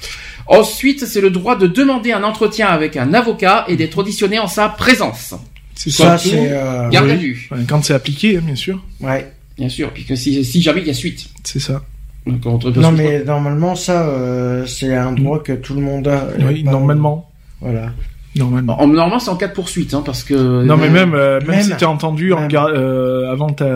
Ensuite, 0.49 1.05
c'est 1.05 1.21
le 1.21 1.30
droit 1.30 1.55
de 1.55 1.67
demander 1.67 2.11
un 2.11 2.23
entretien 2.23 2.67
avec 2.67 2.97
un 2.97 3.13
avocat 3.13 3.65
et 3.67 3.76
d'être 3.76 3.99
auditionné 3.99 4.39
en 4.39 4.47
sa 4.47 4.67
présence. 4.67 5.35
C'est 5.76 5.91
ça, 5.91 6.17
c'est 6.17 6.51
euh, 6.51 6.89
garde 6.89 7.07
à 7.07 7.15
vue. 7.15 7.47
Quand 7.67 7.84
c'est 7.84 7.93
appliqué, 7.93 8.38
hein, 8.38 8.41
bien 8.43 8.55
sûr. 8.55 8.84
Ouais. 8.99 9.31
Bien 9.59 9.69
sûr, 9.69 9.91
puis 9.91 10.05
si, 10.17 10.43
si 10.43 10.61
jamais 10.61 10.81
il 10.81 10.88
y 10.88 10.89
a 10.89 10.95
suite. 10.95 11.30
C'est 11.43 11.59
ça. 11.59 11.84
non, 12.26 12.91
mais 12.91 13.23
normalement, 13.23 13.76
ça, 13.76 14.07
euh, 14.07 14.65
c'est 14.65 14.95
un 14.95 15.11
droit 15.11 15.43
que 15.43 15.53
tout 15.53 15.76
le 15.76 15.81
monde 15.81 16.07
a. 16.07 16.27
Oui, 16.39 16.63
normalement. 16.63 17.30
Voilà. 17.61 17.91
Normalement. 18.35 18.77
normalement, 18.88 19.19
c'est 19.19 19.30
en 19.30 19.35
cas 19.35 19.49
de 19.49 19.53
poursuite, 19.53 19.93
hein, 19.93 20.01
parce 20.03 20.23
que. 20.23 20.63
Non, 20.63 20.77
mais 20.77 20.89
même, 20.89 21.13
euh, 21.13 21.39
même, 21.47 21.61
si 21.61 21.76
t'es 21.76 21.85
entendu 21.85 22.34
en 22.34 22.47
avant 22.49 23.51
ta, 23.51 23.67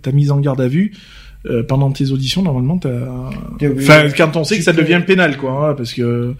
ta 0.00 0.10
mise 0.10 0.30
en 0.30 0.38
garde 0.38 0.60
à 0.62 0.68
vue, 0.68 0.92
euh, 1.46 1.62
pendant 1.62 1.90
tes 1.90 2.10
auditions, 2.10 2.42
normalement, 2.42 2.78
t'as. 2.78 2.90
Enfin, 3.76 4.08
quand 4.16 4.36
on 4.36 4.44
sait 4.44 4.58
que 4.58 4.64
ça 4.64 4.72
devient 4.72 5.02
pénal, 5.06 5.36
quoi, 5.36 5.70
hein, 5.70 5.74
parce 5.74 5.92
que. 5.92 6.34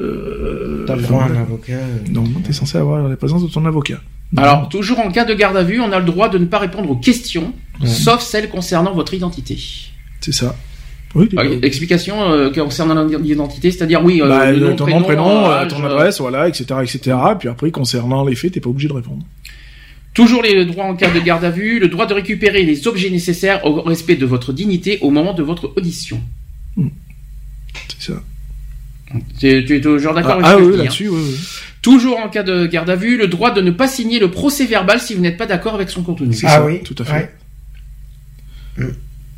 Euh, 0.00 0.84
t'as 0.86 0.96
droit 0.96 1.22
à 1.22 1.26
un 1.26 1.42
avocat. 1.42 1.78
Donc, 2.10 2.42
t'es 2.44 2.52
censé 2.52 2.78
avoir 2.78 3.08
la 3.08 3.16
présence 3.16 3.42
de 3.42 3.48
ton 3.48 3.64
avocat. 3.66 4.00
Alors, 4.36 4.68
toujours 4.68 5.00
en 5.00 5.10
cas 5.10 5.24
de 5.24 5.34
garde 5.34 5.56
à 5.56 5.62
vue, 5.62 5.80
on 5.80 5.90
a 5.90 5.98
le 5.98 6.04
droit 6.04 6.28
de 6.28 6.38
ne 6.38 6.44
pas 6.44 6.58
répondre 6.58 6.90
aux 6.90 6.96
questions, 6.96 7.52
sauf 7.84 8.20
celles 8.20 8.48
concernant 8.48 8.92
votre 8.92 9.14
identité. 9.14 9.58
C'est 10.20 10.32
ça. 10.32 10.54
Oui, 11.14 11.28
explication 11.62 12.30
euh, 12.30 12.50
concernant 12.50 13.02
l'identité, 13.06 13.70
c'est-à-dire 13.70 14.04
oui, 14.04 14.20
euh, 14.20 14.28
bah, 14.28 14.74
ton 14.76 14.86
nom, 14.86 15.02
prénom, 15.02 15.44
ton 15.66 15.82
adresse, 15.82 16.20
voilà, 16.20 16.48
etc., 16.48 16.64
etc. 16.82 17.16
Puis 17.38 17.48
après, 17.48 17.70
concernant 17.70 18.26
les 18.26 18.34
faits, 18.34 18.52
t'es 18.52 18.60
pas 18.60 18.68
obligé 18.68 18.88
de 18.88 18.92
répondre. 18.92 19.24
Toujours 20.18 20.42
les 20.42 20.64
droits 20.64 20.86
en 20.86 20.96
cas 20.96 21.12
de 21.12 21.20
garde 21.20 21.44
à 21.44 21.50
vue, 21.50 21.78
le 21.78 21.86
droit 21.86 22.04
de 22.04 22.12
récupérer 22.12 22.64
les 22.64 22.88
objets 22.88 23.08
nécessaires 23.08 23.64
au 23.64 23.82
respect 23.82 24.16
de 24.16 24.26
votre 24.26 24.52
dignité 24.52 24.98
au 25.00 25.10
moment 25.10 25.32
de 25.32 25.44
votre 25.44 25.72
audition. 25.76 26.20
Hmm. 26.74 26.88
C'est 27.86 28.10
ça. 28.10 28.20
Tu, 29.38 29.46
es 29.46 29.80
toujours 29.80 30.14
d'accord 30.14 30.40
ah, 30.42 30.54
avec 30.54 30.60
ah, 30.60 30.66
oui, 30.70 30.76
là-dessus, 30.76 31.08
oui, 31.08 31.20
Toujours 31.82 32.18
en 32.18 32.28
cas 32.28 32.42
de 32.42 32.66
garde 32.66 32.90
à 32.90 32.96
vue, 32.96 33.16
le 33.16 33.28
droit 33.28 33.52
de 33.52 33.60
ne 33.60 33.70
pas 33.70 33.86
signer 33.86 34.18
le 34.18 34.28
procès 34.28 34.66
verbal 34.66 34.98
si 34.98 35.14
vous 35.14 35.20
n'êtes 35.20 35.36
pas 35.36 35.46
d'accord 35.46 35.76
avec 35.76 35.88
son 35.88 36.02
contenu. 36.02 36.34
Ah 36.42 36.48
ça, 36.48 36.64
oui, 36.64 36.82
tout 36.82 36.96
à 36.98 37.04
fait. 37.04 37.32
Hmm. 38.76 38.88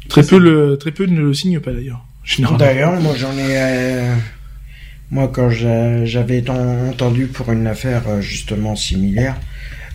Très 0.08 0.22
peu, 0.22 0.38
le, 0.38 0.78
très 0.78 0.92
peu 0.92 1.04
ne 1.04 1.20
le 1.20 1.34
signent 1.34 1.60
pas 1.60 1.72
d'ailleurs. 1.72 2.06
D'ailleurs, 2.58 2.98
moi 3.02 3.12
j'en 3.18 3.36
ai. 3.36 3.48
Euh, 3.50 4.14
moi, 5.10 5.28
quand 5.30 5.50
j'avais 5.50 6.42
entendu 6.48 7.26
pour 7.26 7.52
une 7.52 7.66
affaire 7.66 8.04
euh, 8.08 8.20
justement 8.22 8.76
similaire, 8.76 9.36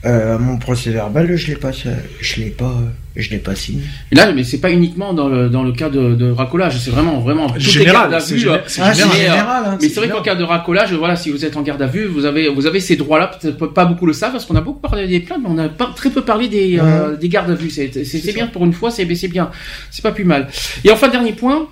euh, 0.06 0.38
mon 0.38 0.58
procès 0.58 0.92
verbal, 0.92 1.36
je 1.36 1.48
l'ai 1.48 1.56
pas, 1.56 1.72
je 1.72 2.36
l'ai 2.40 2.52
pas, 2.52 2.76
je 3.16 3.30
l'ai 3.32 3.40
pas 3.40 3.56
signé. 3.56 3.82
Là, 4.12 4.32
mais 4.34 4.44
c'est 4.44 4.60
pas 4.60 4.70
uniquement 4.70 5.14
dans 5.14 5.28
le 5.28 5.50
dans 5.50 5.64
le 5.64 5.72
cas 5.72 5.90
de, 5.90 6.14
de 6.14 6.30
racolage, 6.30 6.78
c'est 6.78 6.92
vraiment 6.92 7.22
vraiment 7.22 7.50
tout 7.50 7.60
général. 7.60 8.16
C'est 8.22 8.38
général, 8.38 8.64
ah, 8.80 8.94
général 8.94 9.64
hein, 9.66 9.78
mais 9.82 9.90
c'est 9.90 10.00
vrai 10.00 10.10
qu'en 10.10 10.22
cas 10.22 10.36
de 10.36 10.44
racolage, 10.44 10.94
voilà, 10.94 11.16
si 11.16 11.32
vous 11.32 11.44
êtes 11.44 11.58
en 11.58 11.64
garde 11.64 11.82
à 11.82 11.88
vue, 11.88 12.06
vous 12.06 12.26
avez 12.26 12.50
vous 12.50 12.68
avez 12.68 12.80
ces 12.82 12.98
droits-là. 12.98 13.32
Peut-être 13.42 13.66
pas 13.68 13.86
beaucoup 13.86 14.06
le 14.06 14.14
savent 14.14 14.34
parce 14.34 14.46
qu'on 14.46 14.56
a 14.56 14.62
beaucoup 14.62 14.80
parlé 14.80 15.08
des 15.08 15.22
plaintes, 15.22 15.40
mais 15.42 15.50
on 15.50 15.58
a 15.58 15.70
pas, 15.70 15.92
très 15.96 16.12
peu 16.12 16.22
parlé 16.22 16.50
des 16.50 16.78
euh, 16.80 17.16
des 17.16 17.30
gardes 17.30 17.50
à 17.50 17.56
vue. 17.56 17.72
C'est 17.72 18.04
c'est 18.06 18.34
bien 18.34 18.46
pour 18.46 18.64
une 18.64 18.74
fois, 18.74 18.92
c'est 18.92 19.12
c'est 19.16 19.28
bien, 19.28 19.50
c'est 19.90 20.04
pas 20.04 20.12
plus 20.12 20.26
mal. 20.26 20.50
Et 20.84 20.92
enfin 20.92 21.08
dernier 21.08 21.34
point, 21.34 21.68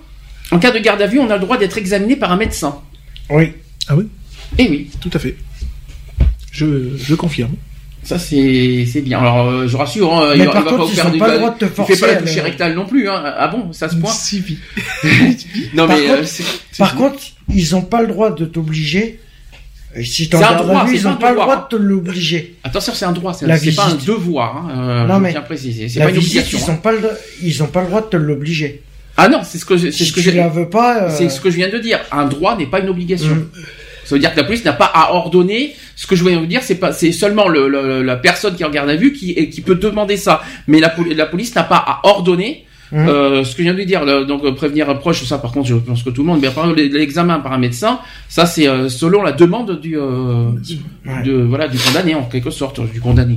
en 0.50 0.58
cas 0.58 0.72
de 0.72 0.78
garde 0.80 1.00
à 1.02 1.06
vue, 1.06 1.20
on 1.20 1.30
a 1.30 1.34
le 1.34 1.40
droit 1.40 1.56
d'être 1.56 1.78
examiné 1.78 2.16
par 2.16 2.32
un 2.32 2.36
médecin. 2.36 2.80
Oui. 3.30 3.52
Ah 3.86 3.94
oui? 3.94 4.08
Eh 4.58 4.68
oui. 4.68 4.90
Tout 5.00 5.10
à 5.14 5.20
fait. 5.20 5.36
Je 6.50 6.96
je 6.96 7.14
confirme. 7.14 7.54
Ça 8.04 8.18
c'est 8.18 8.86
c'est 8.90 9.00
bien. 9.00 9.18
Alors 9.18 9.48
euh, 9.48 9.66
je 9.66 9.76
rassure, 9.76 10.12
hein, 10.14 10.34
il, 10.36 10.44
par 10.44 10.62
va 10.62 10.70
contre, 10.70 10.94
pas, 10.94 11.18
pas 11.18 11.32
le 11.32 11.38
droit 11.38 11.50
de 11.50 11.58
te 11.58 11.66
forcer. 11.66 11.94
Il 11.94 11.96
fait 11.96 12.06
pas 12.06 12.12
la 12.12 12.20
toucher 12.20 12.40
rectale 12.42 12.74
non 12.74 12.84
plus. 12.84 13.08
Hein. 13.08 13.22
Ah 13.24 13.48
bon, 13.48 13.72
ça 13.72 13.88
se 13.88 13.96
point. 13.96 14.12
non 15.74 15.86
par 15.86 15.96
mais 15.96 16.06
contre, 16.06 16.20
euh, 16.20 16.44
par 16.78 16.94
contre, 16.96 17.18
ils 17.48 17.74
ont 17.74 17.82
pas 17.82 18.02
le 18.02 18.08
droit 18.08 18.30
de 18.30 18.44
t'obliger. 18.44 19.20
Si 20.02 20.26
c'est 20.26 20.34
un 20.34 20.56
droit, 20.56 20.86
ils 20.92 21.02
n'ont 21.04 21.16
pas 21.16 21.30
le 21.30 21.36
droit 21.36 21.68
de 21.70 21.76
te 21.76 21.80
l'obliger. 21.80 22.56
Attention, 22.64 22.92
c'est 22.94 23.04
un 23.04 23.12
droit, 23.12 23.32
c'est 23.32 23.46
pas 23.46 23.86
un 23.86 23.94
devoir. 23.94 24.56
Hein, 24.56 24.68
euh, 24.76 25.06
non 25.06 25.20
mais 25.20 25.30
bien 25.30 25.42
préciser, 25.42 25.88
c'est 25.88 26.00
pas 26.00 26.10
une 26.10 26.18
obligation. 26.18 26.58
Ils 26.58 26.66
n'ont 26.66 26.72
hein. 26.74 26.80
pas 26.82 26.92
le, 26.92 27.10
ils 27.42 27.62
ont 27.62 27.68
pas 27.68 27.80
le 27.80 27.86
droit 27.86 28.02
de 28.02 28.06
te 28.06 28.16
l'obliger. 28.16 28.82
Ah 29.16 29.28
non, 29.28 29.42
c'est 29.44 29.58
ce 29.58 29.64
que 29.64 29.78
c'est 29.78 29.92
ce 29.92 30.12
que 30.12 30.20
je 30.20 30.30
la 30.32 30.48
veux 30.48 30.68
pas. 30.68 31.08
C'est 31.08 31.30
ce 31.30 31.40
que 31.40 31.48
je 31.50 31.56
viens 31.56 31.70
de 31.70 31.78
dire. 31.78 32.00
Un 32.12 32.26
droit 32.26 32.56
n'est 32.56 32.66
pas 32.66 32.80
une 32.80 32.88
obligation. 32.90 33.46
Ça 34.04 34.14
veut 34.14 34.20
dire 34.20 34.32
que 34.32 34.40
la 34.40 34.44
police 34.44 34.64
n'a 34.64 34.72
pas 34.72 34.90
à 34.92 35.12
ordonner. 35.12 35.74
Ce 35.96 36.06
que 36.06 36.16
je 36.16 36.22
voulais 36.22 36.36
vous 36.36 36.46
dire, 36.46 36.62
c'est 36.62 36.76
pas, 36.76 36.92
c'est 36.92 37.12
seulement 37.12 37.48
le, 37.48 38.02
la 38.02 38.16
personne 38.16 38.54
qui 38.54 38.64
regarde 38.64 38.88
la 38.88 38.96
vue 38.96 39.12
qui, 39.12 39.48
qui 39.50 39.60
peut 39.60 39.74
demander 39.74 40.16
ça. 40.16 40.42
Mais 40.66 40.80
la, 40.80 40.94
la 41.14 41.26
police 41.26 41.54
n'a 41.54 41.64
pas 41.64 41.76
à 41.76 42.00
ordonner 42.04 42.64
Mmh. 42.94 43.08
Euh, 43.08 43.44
ce 43.44 43.56
que 43.56 43.58
je 43.58 43.62
viens 43.64 43.74
de 43.74 43.82
dire, 43.82 44.26
donc 44.26 44.48
prévenir 44.54 44.88
un 44.88 44.94
proche, 44.94 45.24
ça 45.24 45.38
par 45.38 45.50
contre, 45.50 45.66
je 45.66 45.74
pense 45.74 46.04
que 46.04 46.10
tout 46.10 46.22
le 46.22 46.28
monde, 46.28 46.40
mais 46.40 46.50
par 46.50 46.72
l'examen 46.72 47.40
par 47.40 47.52
un 47.52 47.58
médecin, 47.58 47.98
ça 48.28 48.46
c'est 48.46 48.68
euh, 48.68 48.88
selon 48.88 49.22
la 49.22 49.32
demande 49.32 49.80
du, 49.80 49.98
euh, 49.98 50.50
de, 51.24 51.32
voilà, 51.32 51.66
du 51.66 51.76
condamné 51.76 52.14
en 52.14 52.24
quelque 52.24 52.50
sorte, 52.50 52.80
du 52.92 53.00
condamné. 53.00 53.36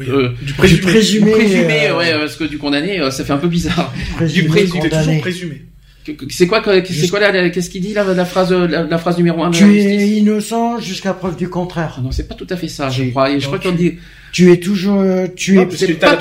Euh, 0.00 0.30
du 0.40 0.54
présumé. 0.54 0.80
Du 0.80 0.82
présumé, 0.86 1.32
présumé 1.32 1.92
ouais, 1.92 2.18
parce 2.18 2.36
que 2.36 2.44
du 2.44 2.56
condamné, 2.56 2.98
ça 3.10 3.24
fait 3.24 3.32
un 3.32 3.38
peu 3.38 3.48
bizarre. 3.48 3.92
du 4.20 4.44
présumé. 4.44 4.88
toujours 4.88 5.20
présumé. 5.20 5.62
C'est 6.04 6.46
quoi, 6.46 6.60
c'est 6.62 7.08
quoi 7.10 7.22
qu'est-ce 7.50 7.70
qu'il 7.70 7.80
dit 7.80 7.94
là, 7.94 8.04
la 8.04 8.24
phrase, 8.24 8.52
la, 8.52 8.98
phrase 8.98 9.16
numéro 9.16 9.42
un 9.42 9.50
Tu 9.50 9.78
es 9.78 10.08
innocent 10.08 10.78
jusqu'à 10.78 11.14
preuve 11.14 11.36
du 11.36 11.48
contraire. 11.48 11.96
Ah 11.98 12.02
non, 12.02 12.12
c'est 12.12 12.28
pas 12.28 12.34
tout 12.34 12.46
à 12.50 12.56
fait 12.56 12.68
ça, 12.68 12.90
je 12.90 13.04
crois. 13.04 13.30
Et 13.30 13.40
je 13.40 13.46
crois 13.46 13.58
qu'on 13.58 13.72
dit. 13.72 13.94
Tu 14.32 14.50
es 14.50 14.56
toujours, 14.58 15.00
tu 15.36 15.60
es, 15.60 15.66
pas 15.94 16.16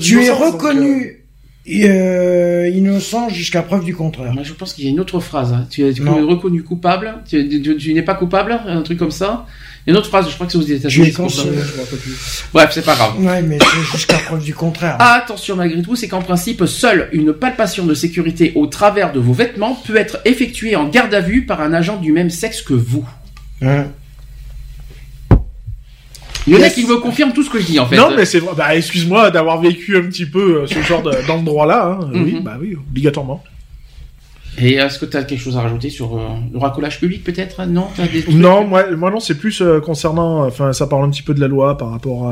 tu 0.00 0.22
es 0.22 0.30
reconnu 0.30 1.17
euh, 1.70 2.70
innocent 2.72 3.28
jusqu'à 3.28 3.62
preuve 3.62 3.84
du 3.84 3.94
contraire. 3.94 4.32
Moi, 4.32 4.42
je 4.42 4.52
pense 4.52 4.72
qu'il 4.72 4.84
y 4.84 4.88
a 4.88 4.90
une 4.90 5.00
autre 5.00 5.20
phrase. 5.20 5.52
Hein. 5.52 5.66
Tu 5.70 5.82
es, 5.82 5.92
reconnu 6.00 6.62
coupable, 6.62 7.14
tu, 7.28 7.94
n'es 7.94 8.02
pas 8.02 8.14
coupable, 8.14 8.58
un 8.66 8.82
truc 8.82 8.98
comme 8.98 9.10
ça. 9.10 9.46
Il 9.86 9.90
y 9.90 9.92
a 9.92 9.92
une 9.94 9.98
autre 9.98 10.08
phrase, 10.08 10.28
je 10.28 10.34
crois 10.34 10.46
que 10.46 10.52
c'est 10.52 10.58
aux 10.58 10.62
États-Unis. 10.62 11.14
Bref, 12.52 12.70
c'est 12.72 12.84
pas 12.84 12.94
grave. 12.94 13.20
Ouais, 13.20 13.42
mais 13.42 13.58
c'est 13.58 13.96
jusqu'à 13.96 14.18
preuve 14.18 14.42
du 14.42 14.54
contraire. 14.54 14.96
attention 15.00 15.56
malgré 15.56 15.82
tout, 15.82 15.96
c'est 15.96 16.08
qu'en 16.08 16.22
principe, 16.22 16.64
seule 16.66 17.08
une 17.12 17.32
palpation 17.32 17.86
de 17.86 17.94
sécurité 17.94 18.52
au 18.54 18.66
travers 18.66 19.12
de 19.12 19.20
vos 19.20 19.32
vêtements 19.32 19.74
peut 19.86 19.96
être 19.96 20.20
effectuée 20.24 20.76
en 20.76 20.88
garde 20.88 21.14
à 21.14 21.20
vue 21.20 21.46
par 21.46 21.60
un 21.60 21.72
agent 21.72 21.96
du 21.96 22.12
même 22.12 22.30
sexe 22.30 22.62
que 22.62 22.74
vous. 22.74 23.08
Hein 23.62 23.86
il 26.48 26.56
y 26.56 26.60
en 26.60 26.62
a 26.62 26.70
qui 26.70 26.86
me 26.86 26.96
confirment 26.96 27.32
tout 27.32 27.42
ce 27.42 27.50
que 27.50 27.60
je 27.60 27.66
dis 27.66 27.78
en 27.78 27.86
fait. 27.86 27.96
Non, 27.96 28.10
mais 28.16 28.24
c'est 28.24 28.38
vrai. 28.38 28.52
Bah, 28.56 28.74
excuse-moi 28.74 29.30
d'avoir 29.30 29.60
vécu 29.60 29.96
un 29.96 30.02
petit 30.02 30.26
peu 30.26 30.62
euh, 30.62 30.66
ce 30.66 30.80
genre 30.80 31.02
d'endroit-là. 31.26 31.98
Hein. 32.00 32.10
Oui, 32.18 32.34
mhm. 32.34 32.42
bah 32.42 32.56
oui, 32.60 32.74
obligatoirement. 32.74 33.44
Et 34.60 34.74
est-ce 34.74 34.98
que 34.98 35.04
tu 35.04 35.16
as 35.16 35.22
quelque 35.22 35.40
chose 35.40 35.56
à 35.56 35.60
rajouter 35.60 35.88
sur 35.88 36.16
euh, 36.16 36.20
le 36.52 36.58
racolage 36.58 36.98
public 36.98 37.22
peut-être? 37.22 37.64
Non, 37.66 37.88
non, 38.30 38.66
moi, 38.66 38.90
moi 38.96 39.10
non, 39.10 39.20
c'est 39.20 39.36
plus 39.36 39.60
euh, 39.60 39.80
concernant. 39.80 40.44
Enfin, 40.46 40.72
ça 40.72 40.86
parle 40.86 41.04
un 41.04 41.10
petit 41.10 41.22
peu 41.22 41.34
de 41.34 41.40
la 41.40 41.48
loi 41.48 41.76
par 41.78 41.90
rapport 41.90 42.28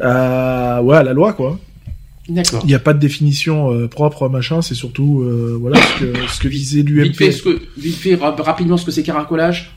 à, 0.00 0.82
ouais, 0.82 0.96
à 0.96 1.02
la 1.02 1.12
loi 1.12 1.32
quoi. 1.32 1.58
D'accord. 2.28 2.60
Il 2.64 2.66
n'y 2.66 2.74
a 2.74 2.80
pas 2.80 2.92
de 2.92 2.98
définition 2.98 3.88
propre, 3.88 4.28
machin. 4.28 4.62
C'est 4.62 4.74
surtout 4.74 5.24
voilà 5.60 5.80
ce 5.80 6.00
que, 6.00 6.28
ce 6.28 6.40
que 6.40 6.48
visait 6.48 6.82
l'UMP. 6.82 7.04
Vite 7.04 7.16
fait, 7.16 7.58
vite 7.76 7.96
fait 7.96 8.14
rapidement 8.14 8.76
ce 8.76 8.84
que 8.84 8.90
c'est 8.90 9.02
qu'un 9.02 9.14
racolage 9.14 9.72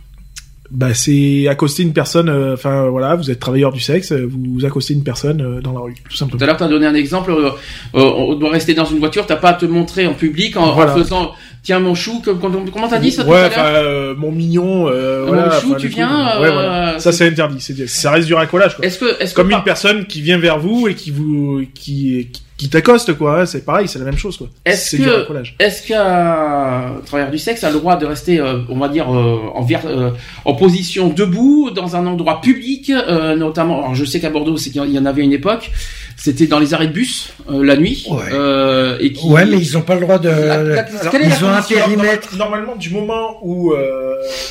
bah 0.71 0.93
c'est 0.93 1.47
accoster 1.47 1.83
une 1.83 1.93
personne 1.93 2.29
euh, 2.29 2.53
enfin 2.53 2.89
voilà 2.89 3.15
vous 3.15 3.31
êtes 3.31 3.39
travailleur 3.39 3.71
du 3.71 3.79
sexe 3.79 4.11
vous 4.13 4.65
accostez 4.65 4.93
une 4.93 5.03
personne 5.03 5.41
euh, 5.41 5.61
dans 5.61 5.73
la 5.73 5.79
rue 5.79 5.95
tout 6.07 6.15
simplement. 6.15 6.37
Tout 6.37 6.43
à 6.43 6.47
l'heure 6.47 6.57
tu 6.57 6.63
as 6.63 6.67
donné 6.67 6.85
un 6.85 6.93
exemple 6.93 7.31
euh, 7.31 7.51
on 7.93 8.35
doit 8.35 8.51
rester 8.51 8.75
dans 8.75 8.85
une 8.85 8.99
voiture 8.99 9.25
t'as 9.25 9.35
pas 9.35 9.49
à 9.49 9.53
te 9.53 9.65
montrer 9.65 10.05
en 10.05 10.13
public 10.13 10.57
en, 10.57 10.75
faisant 10.89 11.31
tiens 11.64 11.80
mon 11.80 11.95
chou 11.95 12.22
comment 12.23 12.88
t'as 12.88 12.99
dit 12.99 13.11
ça 13.11 13.26
ouais 13.26 13.45
enfin 13.48 14.14
mon 14.18 14.31
mignon 14.31 14.84
voilà, 15.27 15.45
mon 15.45 15.52
chou 15.60 15.76
tu 15.76 15.88
viens 15.88 16.40
ouais, 16.40 16.52
voilà. 16.52 16.99
ça 16.99 17.11
c'est 17.11 17.27
interdit 17.27 17.65
ça 17.88 18.11
reste 18.11 18.27
du 18.27 18.34
racolage 18.34 18.76
quoi. 18.76 18.86
est-ce 18.86 18.99
que 18.99 19.22
est-ce 19.22 19.34
comme 19.34 19.52
une 19.52 19.64
personne 19.64 20.06
qui 20.06 20.22
vient 20.22 20.38
vers 20.38 20.60
vous 20.60 20.88
et 20.88 20.95
qui 20.95 21.11
vous 21.11 21.64
qui, 21.73 22.30
qui 22.31 22.41
qui 22.60 22.68
t'accoste 22.68 23.14
quoi. 23.18 23.45
C'est 23.45 23.64
pareil, 23.64 23.88
c'est 23.88 23.99
la 23.99 24.06
même 24.06 24.18
chose 24.18 24.38
quoi. 24.38 24.48
Est-ce 24.65 24.98
que 24.98 25.53
est-ce 25.60 25.88
qu'un 25.88 27.02
travailleur 27.06 27.31
du 27.31 27.38
sexe 27.38 27.64
a 27.64 27.72
le 27.72 27.80
droit 27.80 27.95
de 27.95 28.06
rester, 28.06 28.40
euh, 28.40 28.60
on 28.68 28.77
va 28.77 28.90
dire, 28.90 29.10
euh, 29.10 29.40
en, 29.56 29.65
euh, 29.86 30.11
en 30.44 30.53
position 30.56 31.07
debout 31.07 31.72
dans 31.72 31.95
un 31.95 32.06
endroit 32.06 32.41
public, 32.41 32.91
notamment. 33.38 33.80
Alors 33.80 33.95
je 33.95 34.03
sais 34.03 34.19
qu'à 34.19 34.30
Bordeaux, 34.30 34.57
c'est 34.57 34.72
qu'il 34.72 34.91
y 34.91 34.99
en 34.99 35.06
avait 35.06 35.23
une 35.23 35.31
époque. 35.31 35.72
C'était 36.21 36.47
dans 36.47 36.59
les 36.59 36.73
arrêts 36.73 36.87
de 36.87 36.93
bus 36.93 37.33
la 37.49 37.77
nuit. 37.77 38.05
Ouais. 38.09 38.97
et 38.99 39.13
qui... 39.13 39.25
ouais, 39.27 39.45
mais 39.45 39.57
ils 39.57 39.77
ont 39.77 39.81
pas 39.81 39.95
le 39.95 40.01
droit 40.01 40.19
de. 40.19 40.29
ils 40.29 41.45
ont 41.45 41.49
un 41.49 41.61
périmètre. 41.61 42.35
Normalement, 42.35 42.75
du 42.75 42.89
moment 42.89 43.39
où 43.41 43.73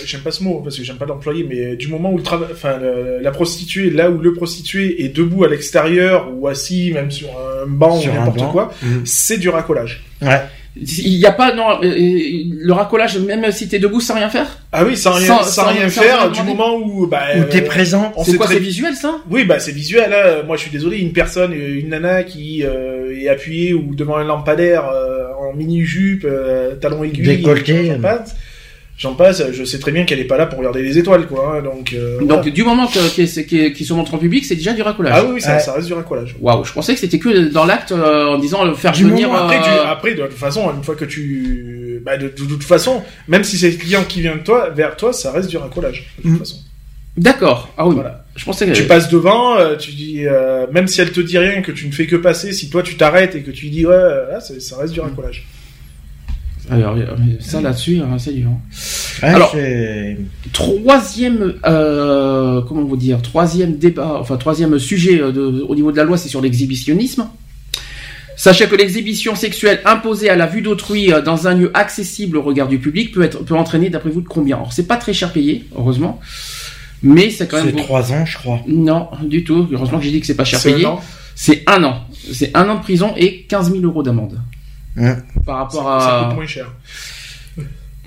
j'aime 0.05 0.23
pas 0.23 0.31
ce 0.31 0.43
mot 0.43 0.61
parce 0.63 0.77
que 0.77 0.85
j'aime 0.85 0.97
pas 0.97 1.07
l'employer, 1.07 1.45
mais 1.49 1.77
du 1.77 1.89
moment 1.89 2.11
où 2.11 2.17
le 2.17 2.23
travail, 2.23 2.49
enfin 2.53 2.79
la 3.21 3.31
prostituée, 3.31 3.91
là 3.91 4.11
où 4.11 4.19
le 4.19 4.33
prostitué 4.35 5.05
est 5.05 5.09
debout 5.09 5.45
à 5.45 5.49
l'extérieur 5.49 6.29
ou 6.35 6.49
assis 6.49 6.93
même 6.93 7.11
sur 7.11 7.29
un 7.29 7.67
banc 7.67 8.01
n'importe 8.05 8.51
quoi, 8.51 8.73
mm. 8.83 9.05
c'est 9.05 9.39
du 9.39 9.49
racolage. 9.49 10.03
Ouais. 10.23 10.41
Il 10.77 11.19
n'y 11.19 11.27
a 11.27 11.33
pas 11.33 11.55
non 11.55 11.71
euh, 11.71 11.87
euh, 11.87 12.43
le 12.61 12.73
racolage 12.73 13.19
même 13.19 13.51
si 13.51 13.69
t'es 13.69 13.79
debout 13.79 14.01
sans 14.01 14.15
rien 14.15 14.29
faire. 14.29 14.47
Ah 14.71 14.85
oui, 14.85 14.97
sans 14.97 15.13
rien, 15.13 15.43
sans, 15.43 15.67
rien 15.67 15.89
faire 15.89 16.31
du 16.31 16.43
moment 16.43 16.77
où 16.77 17.07
bah 17.07 17.23
où 17.37 17.45
t'es 17.45 17.63
euh, 17.63 17.67
présent. 17.67 18.13
C'est 18.25 18.37
quoi, 18.37 18.47
c'est 18.47 18.59
visuel 18.59 18.95
ça? 18.95 19.17
Oui, 19.31 19.45
bah 19.45 19.59
c'est 19.59 19.73
visuel. 19.73 20.13
Hein. 20.13 20.43
Moi, 20.47 20.57
je 20.57 20.63
suis 20.63 20.71
désolé, 20.71 20.99
une 20.99 21.13
personne, 21.13 21.53
une 21.53 21.89
nana 21.89 22.23
qui 22.23 22.63
est 22.63 23.29
appuyée 23.29 23.75
ou 23.75 23.95
devant 23.95 24.17
un 24.17 24.25
lampadaire 24.25 24.85
en 25.41 25.55
mini 25.55 25.85
jupe, 25.85 26.27
talon 26.81 27.03
aiguille, 27.03 27.25
décolleté, 27.25 27.93
j'en 28.99 29.15
passe, 29.15 29.43
je 29.53 29.65
sais 29.65 29.79
très 29.79 29.93
bien 29.93 30.05
qu'elle 30.05 30.19
est 30.19 30.25
pas 30.25 30.37
là 30.37 30.47
pour 30.47 30.59
regarder 30.59 30.83
les 30.83 30.99
étoiles, 30.99 31.27
quoi. 31.27 31.57
Hein, 31.57 31.63
donc, 31.63 31.95
euh, 31.95 32.23
donc 32.25 32.49
du 32.49 32.65
moment 32.65 32.87
qu'ils 32.89 33.29
se 33.29 33.95
montrent 33.95 34.15
en 34.15 34.19
public, 34.19 34.45
c'est 34.45 34.57
déjà 34.57 34.73
du 34.73 34.83
racolage. 34.83 35.15
Ah 35.17 35.25
oui, 35.25 35.41
ça, 35.41 35.59
ça 35.61 35.73
reste 35.73 35.87
du 35.87 35.95
racolage. 35.95 36.37
Waouh, 36.41 36.65
je 36.65 36.73
pensais 36.73 36.95
que 36.95 37.01
c'était 37.01 37.21
que 37.21 37.49
dans 37.49 37.65
l'acte 37.65 37.93
euh, 37.93 38.27
en 38.27 38.39
disant 38.39 38.65
le 38.65 38.75
faire 38.75 38.93
venir. 38.93 39.33
après, 39.33 39.61
après, 39.87 40.15
de 40.15 40.27
toute 40.27 40.33
façon, 40.33 40.71
une 40.77 40.83
fois 40.83 40.97
que 40.97 41.05
tu, 41.05 42.03
bah, 42.05 42.17
de, 42.17 42.29
toute 42.29 42.65
façon, 42.65 43.03
même 43.29 43.45
si 43.45 43.57
c'est 43.57 43.71
le 43.71 43.77
client 43.77 44.05
qui 44.07 44.21
vient 44.21 44.37
de 44.37 44.43
toi, 44.43 44.71
vers 44.71 44.97
toi, 44.97 45.13
ça 45.13 45.31
reste 45.31 45.49
du 45.49 45.57
racolage. 45.57 46.11
De 46.19 46.23
toute 46.23 46.33
mm. 46.33 46.39
façon. 46.39 46.57
D'accord. 47.17 47.73
Ah 47.77 47.87
oui. 47.87 47.95
Voilà. 47.97 48.25
Je 48.37 48.45
pensais 48.45 48.67
que 48.67 48.73
tu 48.73 48.85
passes 48.85 49.09
devant, 49.09 49.59
euh, 49.59 49.77
tu 49.77 49.93
dis, 49.93 50.25
même 50.73 50.89
si 50.89 51.01
elle 51.01 51.13
te 51.13 51.21
dit 51.21 51.39
rien, 51.39 51.63
que 51.63 51.73
tu 51.73 51.87
ne 51.87 51.93
fais 51.93 52.07
que 52.07 52.17
passer, 52.17 52.53
si 52.53 52.69
toi 52.69 52.83
tu 52.83 52.97
t'arrêtes 52.97 53.37
et 53.37 53.43
que 53.43 53.51
tu 53.53 53.69
dis 53.69 53.87
ouais, 53.87 53.97
là, 53.97 54.41
ça 54.41 54.77
reste 54.77 54.93
du 54.93 55.01
racolage. 55.01 55.47
Alors, 56.71 56.97
ça 57.41 57.61
là-dessus, 57.61 58.01
hein, 58.01 58.19
c'est 58.19 58.33
dur. 58.33 58.51
Alors, 59.23 59.55
troisième, 60.53 61.55
euh, 61.67 62.61
comment 62.63 62.85
vous 62.85 62.97
dire, 62.97 63.23
troisième 63.23 63.77
débat, 63.77 64.19
enfin 64.21 64.37
troisième 64.37 64.79
sujet 64.79 65.21
euh, 65.21 65.33
de, 65.33 65.65
au 65.67 65.75
niveau 65.75 65.93
de 65.93 65.97
la 65.97 66.05
loi, 66.05 66.17
c'est 66.17 66.29
sur 66.29 66.41
l'exhibitionnisme. 66.41 67.29
Sachez 68.37 68.67
que 68.67 68.77
l'exhibition 68.77 69.35
sexuelle 69.35 69.81
imposée 69.85 70.31
à 70.31 70.37
la 70.37 70.47
vue 70.47 70.63
d'autrui 70.63 71.13
euh, 71.13 71.21
dans 71.21 71.49
un 71.49 71.55
lieu 71.55 71.71
accessible 71.75 72.37
au 72.37 72.43
regard 72.43 72.69
du 72.69 72.79
public 72.79 73.13
peut 73.13 73.23
être 73.23 73.45
peut 73.45 73.57
entraîner, 73.57 73.91
d'après 73.91 74.11
vous, 74.11 74.21
de 74.21 74.29
combien? 74.29 74.57
Alors, 74.57 74.73
c'est 74.73 74.87
pas 74.87 74.97
très 74.97 75.13
cher 75.13 75.33
payé, 75.33 75.65
heureusement, 75.77 76.21
mais 77.03 77.31
c'est 77.31 77.49
quand 77.49 77.65
même. 77.65 77.75
C'est 77.77 77.83
trois 77.83 78.13
ans, 78.13 78.25
je 78.25 78.39
crois. 78.39 78.61
Non, 78.69 79.09
du 79.23 79.43
tout. 79.43 79.67
Heureusement 79.73 79.99
que 79.99 80.05
j'ai 80.05 80.13
dit 80.13 80.21
que 80.21 80.27
c'est 80.27 80.35
pas 80.35 80.45
cher 80.45 80.63
payé. 80.63 80.87
C'est 81.35 81.63
un 81.67 81.83
an. 81.85 82.05
C'est 82.33 82.51
un 82.57 82.69
an 82.69 82.77
de 82.77 82.81
prison 82.81 83.15
et 83.17 83.43
15 83.43 83.73
000 83.73 83.85
euros 83.85 84.03
d'amende. 84.03 84.39
Par 85.45 85.59
rapport 85.59 85.91
à. 85.91 86.01
Ça 86.01 86.25
coûte 86.27 86.37
moins 86.37 86.47
cher. 86.47 86.71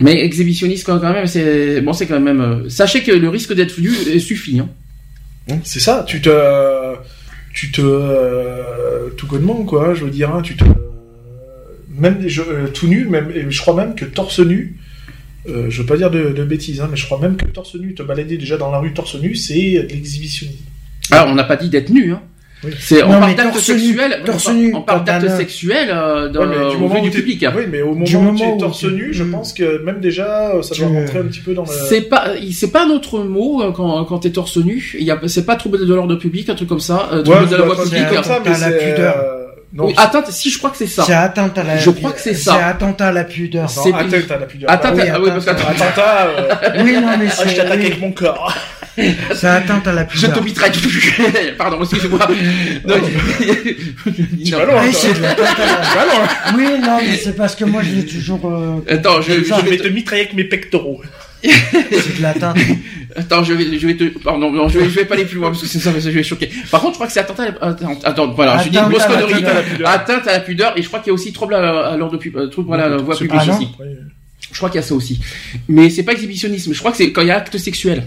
Mais 0.02 0.20
exhibitionniste 0.24 0.86
quand 0.86 1.00
même, 1.00 1.28
c'est 1.28 1.80
bon, 1.82 1.94
c'est 1.94 2.08
quand 2.08 2.20
même. 2.20 2.42
Euh, 2.42 2.70
sachez 2.70 3.04
que 3.04 3.12
le 3.12 3.30
risque 3.30 3.54
d'être 3.54 3.80
vu 3.80 4.20
suffit. 4.20 4.60
Hein. 4.60 4.70
Hein, 5.50 5.60
c'est 5.64 5.80
ça. 5.80 6.04
Tu 6.08 6.22
te, 6.22 6.96
tu 7.54 7.72
te, 7.72 7.82
euh, 7.82 9.10
tout 9.16 9.28
connement 9.28 9.64
quoi. 9.64 9.94
Je 9.94 10.04
veux 10.04 10.10
dire, 10.10 10.34
hein, 10.34 10.42
tu 10.42 10.56
te, 10.56 10.64
même 11.96 12.18
euh, 12.26 12.68
tout 12.70 12.88
nu, 12.88 13.06
même, 13.06 13.32
je 13.50 13.62
crois 13.62 13.76
même 13.76 13.94
que 13.94 14.06
torse 14.06 14.40
nu. 14.40 14.76
je 15.46 15.82
veux 15.82 15.86
pas 15.86 15.98
dire 15.98 16.10
de, 16.10 16.44
bêtises, 16.44 16.84
mais 16.90 16.98
je 16.98 17.06
crois 17.06 17.20
même 17.20 17.38
que 17.38 17.46
torse 17.46 17.76
nu, 17.76 17.94
te 17.94 18.02
balader 18.02 18.38
déjà 18.38 18.58
dans 18.58 18.72
la 18.72 18.80
rue 18.80 18.94
torse 18.94 19.16
nu, 19.16 19.36
c'est 19.36 19.84
de 19.84 19.94
l'exhibitionnisme. 19.94 20.64
Ah, 21.12 21.28
on 21.28 21.36
n'a 21.36 21.44
pas 21.44 21.58
dit 21.58 21.70
d'être 21.70 21.90
nu, 21.90 22.12
hein. 22.14 22.22
C'est 22.80 23.04
on 23.04 23.10
parle 23.10 23.36
d'acte 23.36 23.58
sexuel, 23.58 24.24
on 24.74 24.82
parle 24.82 25.04
d'acte 25.04 25.30
sexuel 25.30 25.90
euh, 25.92 26.30
dans 26.30 26.46
du 26.70 26.78
moment 26.78 27.02
du 27.02 27.10
public. 27.10 27.46
Oui, 27.56 27.64
mais 27.70 27.82
au 27.82 27.94
moment, 27.94 28.32
où 28.32 28.36
tu 28.36 28.44
es 28.44 28.58
torse 28.58 28.84
nu, 28.84 29.14
je 29.14 29.24
pense 29.24 29.54
que 29.54 29.84
même 29.84 30.00
déjà 30.00 30.52
ça 30.62 30.76
doit 30.76 30.88
rentrer 30.88 31.20
un 31.20 31.24
petit 31.24 31.40
peu 31.40 31.54
dans. 31.54 31.66
C'est 31.66 32.02
pas, 32.02 32.26
c'est 32.52 32.72
pas 32.72 32.86
un 32.86 32.90
autre 32.90 33.20
mot 33.20 33.62
euh, 33.62 33.72
quand 33.72 34.06
quand 34.06 34.20
t'es 34.20 34.32
torse 34.32 34.58
nu. 34.58 34.96
Il 35.00 35.06
y 35.06 35.12
a, 35.12 35.20
c'est 35.28 35.46
pas 35.46 35.56
trouble 35.56 35.86
de 35.86 35.94
l'ordre 35.94 36.16
public, 36.16 36.50
un 36.50 36.56
truc 36.56 36.70
comme 36.70 36.80
ça, 36.80 37.10
euh, 37.12 37.24
trouble 37.24 37.50
de 37.50 37.56
la 37.56 37.66
voie 37.66 37.84
publique. 37.84 38.24
Ça, 38.24 38.40
mais 38.46 38.60
la 38.60 38.72
pudeur. 38.72 39.16
Non, 39.74 39.86
oui, 39.86 39.94
atteinte, 39.96 40.30
si 40.32 40.50
je 40.50 40.58
crois 40.58 40.70
que 40.70 40.78
c'est 40.78 40.88
ça. 40.88 41.04
C'est 41.04 41.14
atteinte 41.14 41.58
à 41.58 41.64
la. 41.64 41.78
Je 41.78 41.90
crois 41.92 42.12
que 42.12 42.20
c'est 42.20 42.34
ça. 42.34 42.56
C'est 42.58 42.64
attentat 42.64 43.08
à 43.08 43.12
la 43.14 43.24
pudeur. 43.24 43.70
C'est 43.70 43.94
atteinte 43.94 44.32
à 44.32 44.38
la 44.38 44.46
pudeur. 44.46 44.70
Atteinte 44.70 45.00
à, 45.00 45.22
oui, 45.22 45.30
parce 45.30 45.48
attentat. 45.48 46.28
Oui, 46.84 46.94
non, 47.02 47.18
mais 47.18 47.30
c'est. 47.30 47.44
Ah, 47.44 47.48
je 47.48 47.56
t'attaque 47.56 47.80
avec 47.80 48.02
mon 48.02 48.12
corps. 48.12 48.54
C'est 49.34 49.48
atteinte 49.48 49.88
à 49.88 49.94
la 49.94 50.06
pudeur. 50.06 50.34
Je 50.34 50.40
te 50.40 50.44
mitraille. 50.44 50.72
Pardon, 51.58 51.80
excusez-moi. 51.82 52.20
Tu 54.46 54.52
vas 54.52 54.66
loin. 54.66 54.82
C'est 54.92 55.14
de 55.14 55.22
l'atteinte 55.22 55.60
à 55.60 56.06
la. 56.06 56.58
Oui, 56.58 56.66
non, 56.82 56.98
mais 57.02 57.18
c'est 57.18 57.36
parce 57.36 57.56
que 57.56 57.66
moi, 57.66 57.82
je 57.84 57.96
l'ai 57.96 58.06
toujours. 58.06 58.46
Euh... 58.46 58.84
Attends, 58.90 59.22
je, 59.22 59.44
je 59.44 59.70
vais 59.70 59.78
te 59.78 59.88
mitrailler 59.88 60.24
avec 60.24 60.36
mes 60.36 60.44
pectoraux. 60.44 61.02
c'est 61.44 62.18
de 62.18 62.22
l'atteinte. 62.22 62.58
Attends, 63.16 63.44
je 63.44 63.54
vais, 63.54 63.78
je 63.78 63.88
vais 63.88 63.96
te, 63.96 64.04
pardon, 64.20 64.52
non, 64.52 64.70
je 64.70 64.80
vais, 64.80 64.86
je 64.86 64.96
vais 64.96 65.06
pas 65.06 65.16
aller 65.16 65.26
plus 65.26 65.38
loin 65.38 65.50
parce 65.50 65.62
que 65.62 65.68
c'est 65.68 65.80
ça, 65.80 65.92
je 65.98 66.10
vais 66.10 66.24
choquer. 66.24 66.50
Par 66.70 66.80
contre, 66.80 66.94
je 66.94 66.96
crois 66.96 67.08
que 67.08 67.14
c'est 67.14 67.20
atteinte 67.20 67.40
à 67.40 67.46
la, 67.46 67.52
attends, 67.62 68.00
attends, 68.04 68.32
voilà, 68.32 68.64
je 68.64 68.70
dis 68.70 68.78
une 68.78 68.88
grosse 68.88 69.06
connerie. 69.06 69.44
Atteinte 69.84 70.28
à 70.28 70.34
la 70.34 70.40
pudeur, 70.40 70.78
et 70.78 70.82
je 70.82 70.88
crois 70.88 71.00
qu'il 71.00 71.08
y 71.08 71.12
a 71.12 71.14
aussi 71.14 71.34
trouble 71.34 71.56
à, 71.56 71.98
l'ordre 71.98 72.18
de, 72.18 72.38
euh, 72.38 72.48
trouble, 72.48 72.68
voilà, 72.68 72.88
la 72.88 72.98
voix 72.98 73.18
publique 73.18 73.42
aussi. 73.42 73.68
Je 74.52 74.58
crois 74.58 74.70
qu'il 74.70 74.80
y 74.80 74.84
a 74.84 74.88
ça 74.88 74.96
aussi. 74.96 75.20
Mais 75.68 75.90
c'est 75.90 76.04
pas 76.04 76.14
exhibitionnisme. 76.14 76.74
Je 76.74 76.80
crois 76.80 76.92
que 76.92 76.98
c'est 76.98 77.12
quand 77.12 77.22
il 77.22 77.28
y 77.28 77.32
a 77.32 77.38
acte 77.38 77.58
sexuel. 77.58 78.04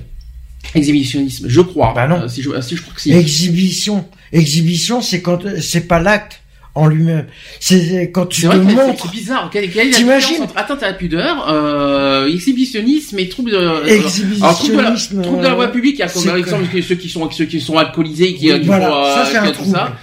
Exhibitionnisme, 0.74 1.48
je 1.48 1.60
crois. 1.60 1.92
Bah 1.94 2.06
non. 2.06 2.22
Euh, 2.22 2.28
si, 2.28 2.42
je, 2.42 2.60
si 2.60 2.76
je 2.76 2.82
crois 2.82 2.94
que 2.94 3.00
c'est. 3.00 3.10
Exhibition. 3.10 4.06
Exhibition, 4.32 5.00
c'est 5.00 5.22
quand, 5.22 5.40
c'est 5.60 5.86
pas 5.86 6.00
l'acte 6.00 6.40
en 6.74 6.88
lui-même. 6.88 7.26
C'est 7.60 8.10
quand 8.12 8.26
tu 8.26 8.42
te 8.42 8.56
montres. 8.56 9.04
C'est 9.04 9.10
bizarre. 9.10 9.50
Quelle, 9.52 9.70
quelle 9.70 9.88
est 9.88 9.90
la 9.92 9.96
différence 9.98 10.40
entre 10.40 10.56
atteinte 10.56 10.82
à 10.82 10.88
la 10.88 10.94
pudeur, 10.94 11.48
euh, 11.48 12.26
exhibitionnisme 12.26 13.18
et 13.18 13.28
trouble 13.28 13.52
de. 13.52 13.56
Euh, 13.56 13.84
exhibitionnisme. 13.86 15.22
trouble 15.22 15.42
de 15.42 15.46
la, 15.46 15.54
voie 15.54 15.68
publique. 15.68 15.96
Il 15.96 16.00
y 16.00 16.02
a 16.02 16.08
comme 16.08 16.36
exemple 16.36 16.82
ceux 16.82 16.96
qui 16.96 17.08
sont 17.08 17.30
ceux 17.30 17.44
qui 17.44 17.60
sont 17.60 17.78
alcoolisés, 17.78 18.34
qui, 18.34 18.52
oui, 18.52 18.60
qui 18.60 18.66
voilà, 18.66 18.88
font, 18.88 19.32
ça, 19.32 19.44
euh, 19.44 19.52
tout 19.52 19.70
ça. 19.70 19.96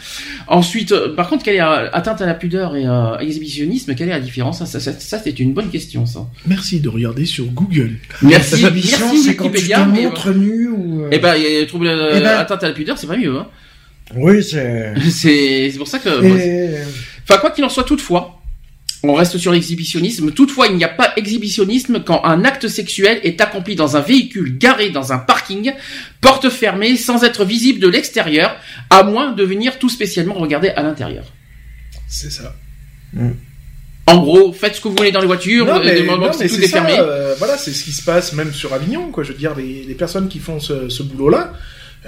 Ensuite, 0.51 0.91
euh, 0.91 1.15
par 1.15 1.29
contre, 1.29 1.45
quelle 1.45 1.55
est 1.55 1.59
atteinte 1.61 2.21
à 2.21 2.25
la 2.25 2.33
pudeur 2.33 2.75
et 2.75 2.85
euh, 2.85 3.17
exhibitionnisme 3.19 3.95
Quelle 3.95 4.09
est 4.09 4.11
la 4.11 4.19
différence? 4.19 4.59
Ça, 4.65 4.81
ça, 4.81 4.91
ça, 4.91 5.17
c'est 5.17 5.39
une 5.39 5.53
bonne 5.53 5.69
question, 5.69 6.05
ça. 6.05 6.27
Merci 6.45 6.81
de 6.81 6.89
regarder 6.89 7.25
sur 7.25 7.45
Google. 7.45 7.91
Merci. 8.21 8.61
Merci 8.61 9.17
c'est 9.23 9.37
quand 9.37 9.49
tu 9.49 9.69
te 9.69 9.79
montres 9.79 10.33
nu 10.35 10.67
ou. 10.67 11.05
Eh 11.09 11.19
ben, 11.19 11.35
trouble, 11.67 11.87
eh 11.87 12.19
ben... 12.19 12.37
atteinte 12.37 12.65
à 12.65 12.67
la 12.67 12.73
pudeur, 12.73 12.97
c'est 12.97 13.07
pas 13.07 13.15
mieux. 13.15 13.33
Hein. 13.33 13.47
Oui, 14.13 14.43
c'est. 14.43 14.93
c'est 15.09 15.73
pour 15.77 15.87
ça 15.87 15.99
que. 15.99 16.09
Enfin, 16.09 17.39
quoi 17.39 17.51
qu'il 17.51 17.63
en 17.63 17.69
soit, 17.69 17.85
toutefois, 17.85 18.30
on 19.03 19.13
reste 19.13 19.37
sur 19.37 19.51
l'exhibitionnisme. 19.51 20.31
Toutefois, 20.31 20.67
il 20.67 20.75
n'y 20.75 20.83
a 20.83 20.89
pas 20.89 21.13
exhibitionnisme 21.15 22.03
quand 22.03 22.23
un 22.23 22.45
acte 22.45 22.67
sexuel 22.67 23.19
est 23.23 23.41
accompli 23.41 23.75
dans 23.75 23.97
un 23.97 24.01
véhicule 24.01 24.57
garé 24.57 24.89
dans 24.89 25.11
un 25.11 25.17
parking, 25.17 25.73
porte 26.21 26.49
fermée, 26.49 26.97
sans 26.97 27.23
être 27.23 27.43
visible 27.43 27.79
de 27.79 27.87
l'extérieur, 27.87 28.55
à 28.89 29.03
moins 29.03 29.31
de 29.31 29.43
venir 29.43 29.79
tout 29.79 29.89
spécialement 29.89 30.35
regarder 30.35 30.69
à 30.69 30.83
l'intérieur. 30.83 31.25
C'est 32.07 32.31
ça. 32.31 32.55
En 34.05 34.17
gros, 34.19 34.53
faites 34.53 34.75
ce 34.75 34.81
que 34.81 34.87
vous 34.87 34.95
voulez 34.95 35.11
dans 35.11 35.21
les 35.21 35.27
voitures, 35.27 35.65
non, 35.65 35.79
mais, 35.83 35.95
tout 35.95 36.43
est, 36.43 36.67
fermé. 36.67 36.95
Euh, 36.99 37.35
voilà, 37.37 37.57
c'est 37.57 37.71
ce 37.71 37.83
qui 37.83 37.91
se 37.91 38.03
passe 38.03 38.33
même 38.33 38.53
sur 38.53 38.73
Avignon, 38.73 39.11
quoi. 39.11 39.23
Je 39.23 39.31
veux 39.31 39.37
dire, 39.37 39.55
les, 39.55 39.95
personnes 39.95 40.27
qui 40.27 40.39
font 40.39 40.59
ce 40.59 41.03
boulot-là, 41.03 41.53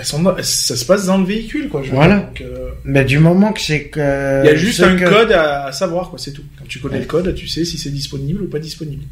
sont 0.02 0.24
ça 0.42 0.76
se 0.76 0.86
passe 0.86 1.06
dans 1.06 1.20
le 1.20 1.26
véhicule, 1.26 1.70
quoi. 1.70 1.84
voilà. 1.92 2.32
Euh, 2.42 2.70
mais 2.84 3.06
du 3.06 3.20
moment 3.20 3.54
que 3.54 3.62
c'est 3.62 3.86
que. 3.86 4.44
Il 4.44 4.48
y 4.48 4.50
a 4.50 4.56
juste 4.56 4.82
un 4.82 4.98
code 4.98 5.32
à, 5.32 5.72
savoir, 5.72 6.10
quoi, 6.10 6.18
c'est 6.18 6.32
tout. 6.32 6.44
Quand 6.58 6.66
tu 6.68 6.80
connais 6.80 7.00
le 7.00 7.06
code, 7.06 7.36
tu 7.36 7.48
sais 7.48 7.64
si 7.64 7.78
c'est 7.78 7.92
disponible 7.92 8.44
ou 8.44 8.48
pas 8.48 8.60
disponible. 8.60 9.04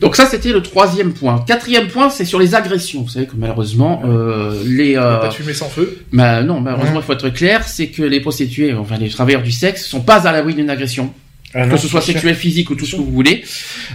Donc 0.00 0.14
ça, 0.14 0.26
c'était 0.26 0.52
le 0.52 0.62
troisième 0.62 1.12
point. 1.12 1.44
Quatrième 1.44 1.88
point, 1.88 2.08
c'est 2.08 2.24
sur 2.24 2.38
les 2.38 2.54
agressions. 2.54 3.02
Vous 3.02 3.08
savez 3.08 3.26
que 3.26 3.34
malheureusement, 3.36 4.02
euh, 4.04 4.62
les... 4.64 4.96
Euh, 4.96 5.16
pas 5.16 5.28
de 5.28 5.34
fumée 5.34 5.54
sans 5.54 5.68
feu 5.68 6.04
bah, 6.12 6.40
Non, 6.42 6.60
malheureusement, 6.60 7.00
il 7.00 7.02
faut 7.02 7.14
être 7.14 7.30
clair, 7.30 7.66
c'est 7.66 7.88
que 7.88 8.04
les 8.04 8.20
prostituées, 8.20 8.74
enfin 8.74 8.96
les 8.96 9.08
travailleurs 9.08 9.42
du 9.42 9.50
sexe, 9.50 9.86
sont 9.86 10.02
pas 10.02 10.28
à 10.28 10.30
l'abri 10.30 10.54
d'une 10.54 10.70
agression. 10.70 11.12
Ah 11.54 11.66
que 11.66 11.78
ce 11.78 11.88
soit 11.88 12.02
sexuel, 12.02 12.34
physique 12.34 12.68
ou 12.70 12.74
tout 12.74 12.84
ce 12.84 12.92
que 12.92 13.00
vous 13.00 13.10
voulez. 13.10 13.42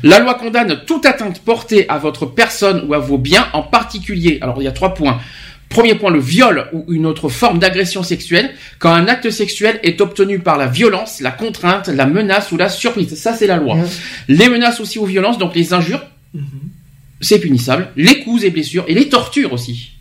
La 0.02 0.19
loi 0.19 0.34
condamne 0.34 0.81
toute 0.88 1.06
atteinte 1.06 1.40
portée 1.40 1.88
à 1.88 1.99
votre 1.99 2.26
personne 2.26 2.84
ou 2.88 2.95
à 2.95 2.99
vos 2.99 3.19
biens, 3.19 3.48
en 3.53 3.61
particulier. 3.61 4.40
Alors 4.41 4.60
il 4.60 4.65
y 4.65 4.68
a 4.68 4.72
trois 4.72 4.95
points. 4.95 5.19
Premier 5.74 5.95
point, 5.95 6.12
le 6.12 6.20
viol 6.20 6.68
ou 6.72 6.86
une 6.94 7.08
autre 7.08 7.30
forme 7.30 7.58
d'agression 7.58 8.04
sexuelle, 8.04 8.54
quand 8.78 8.94
un 8.94 9.08
acte 9.08 9.32
sexuel 9.32 9.80
est 9.82 10.02
obtenu 10.02 10.38
par 10.38 10.60
la 10.60 10.68
violence, 10.68 11.20
la 11.20 11.32
contrainte, 11.32 11.88
la 11.88 12.06
menace 12.06 12.52
ou 12.52 12.58
la 12.58 12.70
surprise. 12.70 13.16
Ça, 13.16 13.34
c'est 13.34 13.48
la 13.48 13.58
loi. 13.58 13.76
Les 14.28 14.50
menaces 14.50 14.80
aussi 14.80 15.00
aux 15.00 15.08
violences, 15.08 15.40
donc 15.40 15.56
les 15.56 15.74
injures, 15.74 16.06
mhm. 16.36 16.45
c'est 17.22 17.40
punissable. 17.40 17.88
Les 17.95 18.20
coups 18.20 18.44
et 18.44 18.52
blessures, 18.52 18.86
et 18.88 18.94
les 18.94 19.10
tortures 19.10 19.52
aussi. 19.52 19.94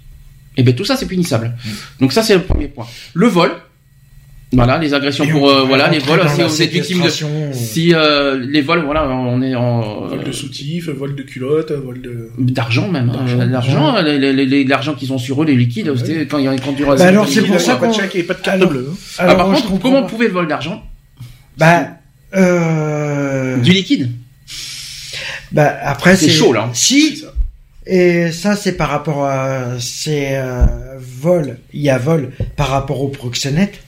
Et 0.54 0.60
eh 0.60 0.62
bien 0.62 0.74
tout 0.74 0.84
ça, 0.84 0.94
c'est 0.94 1.06
punissable. 1.06 1.56
Donc 2.00 2.12
ça, 2.12 2.22
c'est 2.22 2.34
le 2.34 2.42
premier 2.42 2.68
point. 2.68 2.86
Le 3.14 3.26
vol, 3.26 3.50
voilà, 4.52 4.78
les 4.78 4.94
agressions 4.94 5.26
pour 5.26 5.48
euh, 5.48 5.64
voilà 5.64 5.88
les 5.88 5.98
vols. 5.98 6.20
Si 6.28 6.42
vous 6.42 6.62
êtes 6.62 6.70
victime 6.70 7.02
de 7.02 7.08
si 7.52 7.94
euh, 7.94 8.38
les 8.38 8.60
vols, 8.60 8.84
voilà, 8.84 9.08
on 9.08 9.40
est 9.42 9.54
en 9.54 10.06
vol 10.06 10.24
de 10.24 10.32
soutif, 10.32 10.88
vol 10.88 11.14
de 11.14 11.22
culotte, 11.22 11.72
vol 11.72 12.00
de 12.00 12.30
d'argent 12.38 12.88
même, 12.88 13.10
hein. 13.10 13.46
l'argent, 13.46 13.94
l'argent 14.02 14.94
qu'ils 14.94 15.12
ont 15.12 15.18
sur 15.18 15.42
eux, 15.42 15.46
les 15.46 15.56
liquides, 15.56 15.88
ouais. 15.88 16.26
quand 16.30 16.38
il 16.38 16.44
y 16.44 16.48
a 16.48 16.56
quand 16.58 16.72
du 16.72 16.84
bah 16.84 16.96
alors 17.00 17.28
c'est 17.28 17.42
pour 17.42 17.60
ça 17.60 17.74
qu'on 17.74 17.86
pas 17.86 17.88
de 17.88 17.94
chèque 17.94 18.16
et 18.16 18.22
pas 18.22 18.34
de 18.34 18.40
carte 18.40 18.60
bleue. 18.60 18.88
Hein. 18.90 18.96
Ah, 19.18 19.34
par 19.34 19.46
contre, 19.46 19.80
comment 19.80 20.02
pouvait 20.04 20.26
le 20.26 20.32
vol 20.32 20.48
d'argent 20.48 20.82
Bah 21.56 21.88
euh... 22.34 23.58
du 23.58 23.72
liquide. 23.72 24.10
Bah 25.50 25.74
après 25.82 26.16
c'est 26.16 26.30
chaud 26.30 26.52
là. 26.52 26.70
Si 26.72 27.24
et 27.86 28.30
ça, 28.30 28.54
c'est 28.54 28.76
par 28.76 28.90
rapport 28.90 29.24
à 29.24 29.80
ces 29.80 30.34
euh, 30.34 30.64
vols. 30.98 31.58
Il 31.72 31.80
y 31.80 31.90
a 31.90 31.98
vol 31.98 32.30
par 32.56 32.68
rapport 32.68 33.02
au 33.02 33.08
proxénète. 33.08 33.80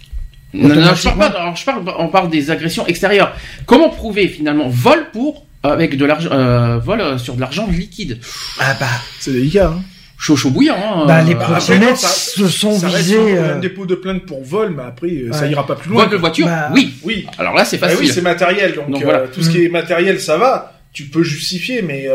Non, 0.55 0.69
non, 0.69 0.95
je 0.95 1.03
parle 1.05 1.19
pas. 1.19 1.55
je 1.55 1.65
parle, 1.65 1.83
on 1.99 2.09
parle 2.09 2.31
des 2.31 2.51
agressions 2.51 2.87
extérieures. 2.87 3.35
Comment 3.67 3.91
prouver 3.91 4.29
finalement 4.29 4.69
vol 4.69 5.07
pour 5.13 5.45
avec 5.63 5.97
de 5.97 6.05
l'argent, 6.05 6.31
euh, 6.31 6.79
vol 6.79 7.01
euh, 7.01 7.19
sur 7.19 7.35
de 7.35 7.41
l'argent 7.41 7.67
liquide? 7.67 8.19
Ah 8.61 8.77
bah, 8.79 8.87
c'est 9.19 9.33
délicat. 9.33 9.69
Hein. 9.69 9.83
Chaud, 10.17 10.37
chaud 10.37 10.51
bouillant. 10.51 10.77
Hein. 10.77 11.07
Bah, 11.07 11.23
les 11.23 11.35
proxénètes 11.35 11.97
se 11.97 12.47
sont 12.47 12.79
ça 12.79 12.87
visés. 12.89 13.37
un 13.37 13.59
dépôt 13.59 13.85
de 13.85 13.97
plainte 13.97 14.27
pour 14.27 14.45
vol, 14.45 14.73
mais 14.77 14.85
après, 14.85 15.25
ça 15.33 15.47
ira 15.47 15.67
pas 15.67 15.75
plus 15.75 15.91
loin. 15.91 16.05
Vol 16.05 16.13
de 16.13 16.17
voiture, 16.17 16.47
bah, 16.47 16.71
oui. 16.73 16.95
Oui. 17.03 17.27
Alors 17.37 17.55
là, 17.55 17.65
c'est 17.65 17.79
facile. 17.79 17.99
oui, 18.01 18.09
c'est 18.09 18.23
matériel. 18.23 18.75
Donc, 18.89 19.03
voilà. 19.03 19.27
tout 19.27 19.43
ce 19.43 19.51
qui 19.51 19.65
est 19.65 19.69
matériel, 19.69 20.21
ça 20.21 20.39
va. 20.39 20.71
Tu 20.93 21.05
peux 21.05 21.25
justifier, 21.25 21.83
mais 21.83 22.09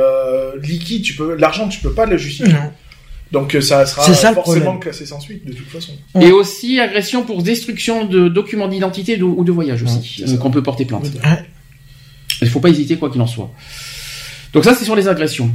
liquide, 0.64 1.04
tu 1.04 1.14
peux, 1.16 1.36
l'argent, 1.36 1.68
tu 1.68 1.82
peux 1.82 1.94
pas 1.94 2.06
le 2.06 2.18
justifier. 2.18 2.54
Non. 2.54 2.72
Donc 3.32 3.54
euh, 3.54 3.62
ça 3.62 3.86
sera 3.86 4.12
ça, 4.14 4.34
forcément 4.34 4.78
classé 4.78 5.06
sans 5.06 5.20
suite 5.20 5.46
de 5.46 5.54
toute 5.54 5.68
façon. 5.68 5.94
Et 6.20 6.32
aussi 6.32 6.80
agression 6.80 7.24
pour 7.24 7.44
destruction 7.44 8.06
de 8.06 8.28
documents 8.28 8.68
d'identité 8.68 9.22
ou 9.22 9.44
de 9.44 9.52
voyage 9.52 9.84
aussi, 9.84 10.24
qu'on 10.40 10.52
peut 10.52 10.64
porter 10.64 10.86
plainte. 10.86 11.08
Il 12.42 12.46
ne 12.46 12.50
faut 12.50 12.60
pas 12.60 12.70
hésiter 12.70 12.98
quoi 12.98 13.10
qu'il 13.10 13.22
en 13.22 13.28
soit. 13.28 13.52
Donc 14.54 14.64
ça 14.64 14.74
c'est 14.74 14.86
sur 14.86 14.96
les 14.96 15.08
agressions. 15.08 15.52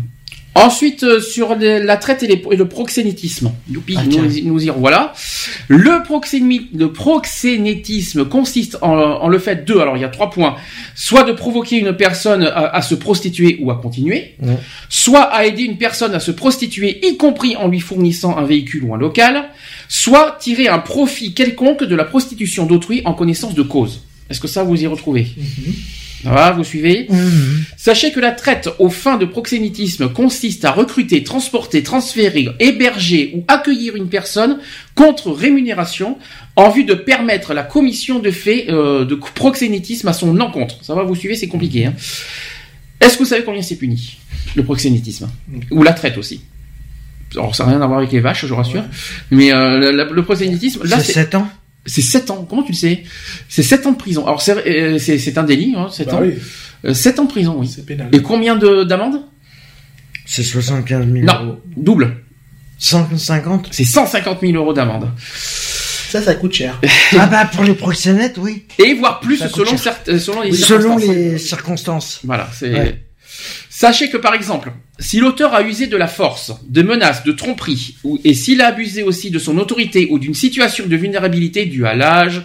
Ensuite, 0.57 1.03
euh, 1.03 1.21
sur 1.21 1.57
la 1.57 1.97
traite 1.97 2.23
et, 2.23 2.29
le 2.57 2.69
proxénétisme. 2.69 3.51
Youpi, 3.69 3.97
ah, 3.99 4.05
nous, 4.45 4.63
y 4.63 4.71
revoilà. 4.71 5.13
Le, 5.67 6.01
le 6.79 6.93
proxénétisme 6.93 8.29
consiste 8.29 8.79
en, 8.81 9.29
le 9.29 9.39
fait 9.39 9.65
de, 9.65 9.75
alors 9.75 9.97
il 9.97 10.01
y 10.01 10.05
a 10.05 10.09
trois 10.09 10.31
points, 10.31 10.55
soit 10.95 11.25
de 11.25 11.33
provoquer 11.33 11.79
une 11.79 11.97
personne 11.97 12.45
à, 12.45 12.83
se 12.83 12.95
prostituer 12.95 13.59
ou 13.61 13.71
à 13.73 13.81
continuer, 13.81 14.37
soit 14.89 15.23
à 15.23 15.45
aider 15.45 15.63
une 15.65 15.77
personne 15.77 16.15
à 16.15 16.21
se 16.21 16.31
prostituer, 16.31 17.05
y 17.05 17.17
compris 17.17 17.57
en 17.57 17.67
lui 17.67 17.81
fournissant 17.81 18.37
un 18.37 18.45
véhicule 18.45 18.85
ou 18.85 18.95
un 18.95 18.99
local, 18.99 19.49
soit 19.89 20.37
tirer 20.39 20.69
un 20.69 20.79
profit 20.79 21.35
quelconque 21.35 21.83
de 21.83 21.97
la 21.97 22.05
prostitution 22.05 22.67
d'autrui 22.67 23.03
en 23.05 23.15
connaissance 23.15 23.55
de 23.55 23.63
cause. 23.63 24.03
Est-ce 24.31 24.41
que 24.41 24.49
ça 24.49 24.63
vous 24.63 24.81
y 24.81 24.87
retrouvez? 24.87 25.27
Mhm. 25.37 25.75
Voilà, 26.25 26.53
vous 26.53 26.65
suivez? 26.65 27.07
Mhm. 27.11 27.65
Sachez 27.77 28.13
que 28.13 28.21
la 28.21 28.33
traite 28.33 28.69
aux 28.79 28.91
fins 28.91 29.17
de 29.17 29.25
proxénétisme 29.25 30.09
consiste 30.09 30.65
à 30.65 30.73
recruter, 30.73 31.23
transporter, 31.23 31.83
transférer, 31.83 32.49
héberger 32.59 33.33
ou 33.35 33.45
accueillir 33.49 33.97
une 33.97 34.09
personne 34.09 34.59
contre 34.95 35.31
rémunération 35.31 36.19
en 36.57 36.71
vue 36.71 36.85
de 36.85 36.95
permettre 36.95 37.53
la 37.53 37.63
commission 37.63 38.19
de 38.19 38.31
faits 38.31 38.69
euh, 38.69 39.05
de 39.05 39.15
proxénétisme 39.15 40.09
à 40.09 40.13
son 40.13 40.39
encontre. 40.41 40.83
Ça 40.83 40.95
va, 40.95 41.03
vous 41.03 41.15
suivez? 41.15 41.35
C'est 41.37 41.49
compliqué. 41.49 41.87
Hein 41.87 41.95
Est-ce 43.01 43.15
que 43.15 43.23
vous 43.25 43.29
savez 43.29 43.45
combien 43.45 43.63
c'est 43.63 43.77
puni 43.77 44.17
Le 44.55 44.63
proxénétisme? 44.63 45.29
Ou 45.71 45.83
la 45.83 45.93
traite 45.93 46.17
aussi? 46.17 46.41
Alors 47.37 47.55
ça 47.55 47.65
n'a 47.65 47.73
rien 47.73 47.83
à 47.83 47.87
voir 47.87 47.99
avec 47.99 48.13
les 48.13 48.21
vaches, 48.21 48.43
je 48.43 48.47
vous 48.47 48.57
rassure. 48.57 48.85
Mais 49.31 49.53
euh, 49.53 49.93
le 49.93 50.23
proxénétisme, 50.23 50.85
là 50.85 51.01
c'est 51.01 51.13
7 51.13 51.35
ans? 51.35 51.49
C'est 51.87 52.03
7 52.03 52.31
ans. 52.31 52.47
Comment 52.49 52.63
tu 52.63 52.73
le 52.73 52.77
sais? 52.77 53.03
C'est 53.49 53.63
7 53.63 53.87
ans 53.87 53.93
de 53.93 53.97
prison. 53.97 54.27
Alors 54.27 54.41
c'est 54.41 54.57
euh, 54.67 54.99
un 55.37 55.43
délit, 55.43 55.75
hein, 55.77 55.89
7 55.91 56.07
bah 56.07 56.17
ans. 56.17 56.21
Oui. 56.23 56.95
7 56.95 57.19
euh, 57.19 57.23
ans 57.23 57.25
de 57.25 57.31
prison, 57.31 57.57
oui. 57.59 57.69
C'est 57.69 57.85
pénal. 57.85 58.09
Et 58.13 58.23
combien 58.23 58.57
d'amende 58.57 59.23
C'est 60.27 60.43
75 60.43 61.07
000 61.13 61.25
non, 61.25 61.45
euros. 61.45 61.61
double. 61.77 62.17
150 62.79 63.69
C'est 63.71 63.85
150 63.85 64.41
000 64.41 64.53
euros 64.55 64.73
d'amende. 64.73 65.11
Ça, 65.17 66.23
ça 66.23 66.35
coûte 66.35 66.53
cher. 66.53 66.81
ah 67.19 67.27
bah 67.27 67.45
pour 67.53 67.65
les 67.65 67.75
proxénètes, 67.75 68.39
oui. 68.39 68.65
Et 68.79 68.95
voire 68.95 69.21
plus 69.21 69.37
selon, 69.37 69.77
certes, 69.77 70.17
selon 70.19 70.43
les 70.43 70.53
selon 70.53 70.97
les 70.97 71.39
circonstances. 71.39 72.21
Voilà, 72.25 72.49
c'est. 72.53 73.04
Sachez 73.77 74.09
que 74.09 74.17
par 74.17 74.35
exemple, 74.35 74.71
si 75.01 75.19
l'auteur 75.19 75.53
a 75.53 75.63
usé 75.63 75.89
de 75.89 75.97
la 75.97 76.07
force, 76.07 76.53
de 76.69 76.81
menaces, 76.83 77.25
de 77.25 77.33
tromperie, 77.33 77.97
ou, 78.05 78.21
et 78.23 78.33
s'il 78.33 78.61
a 78.61 78.69
abusé 78.69 79.03
aussi 79.03 79.33
de 79.33 79.41
son 79.41 79.59
autorité 79.59 80.07
ou 80.13 80.21
d'une 80.21 80.33
situation 80.33 80.87
de 80.87 80.95
vulnérabilité 80.95 81.67
due 81.67 81.85
à 81.85 81.97
l'âge, 81.97 82.43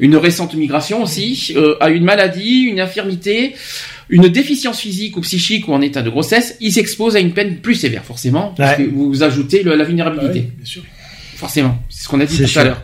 une 0.00 0.16
récente 0.16 0.54
migration 0.54 1.00
aussi, 1.00 1.52
euh, 1.54 1.76
à 1.78 1.90
une 1.90 2.02
maladie, 2.02 2.62
une 2.62 2.80
infirmité, 2.80 3.54
une 4.08 4.26
déficience 4.26 4.80
physique 4.80 5.16
ou 5.16 5.20
psychique 5.20 5.68
ou 5.68 5.72
en 5.72 5.80
état 5.82 6.02
de 6.02 6.10
grossesse, 6.10 6.56
il 6.58 6.72
s'expose 6.72 7.14
à 7.14 7.20
une 7.20 7.32
peine 7.32 7.58
plus 7.58 7.76
sévère, 7.76 8.04
forcément, 8.04 8.52
parce 8.56 8.78
que 8.78 8.82
vous 8.82 9.22
ajoutez 9.22 9.62
la 9.62 9.84
vulnérabilité. 9.84 10.50
bien 10.56 10.66
sûr. 10.66 10.82
Forcément, 11.36 11.80
c'est 11.90 12.02
ce 12.02 12.08
qu'on 12.08 12.18
a 12.18 12.26
dit 12.26 12.36
tout 12.36 12.58
à 12.58 12.64
l'heure. 12.64 12.82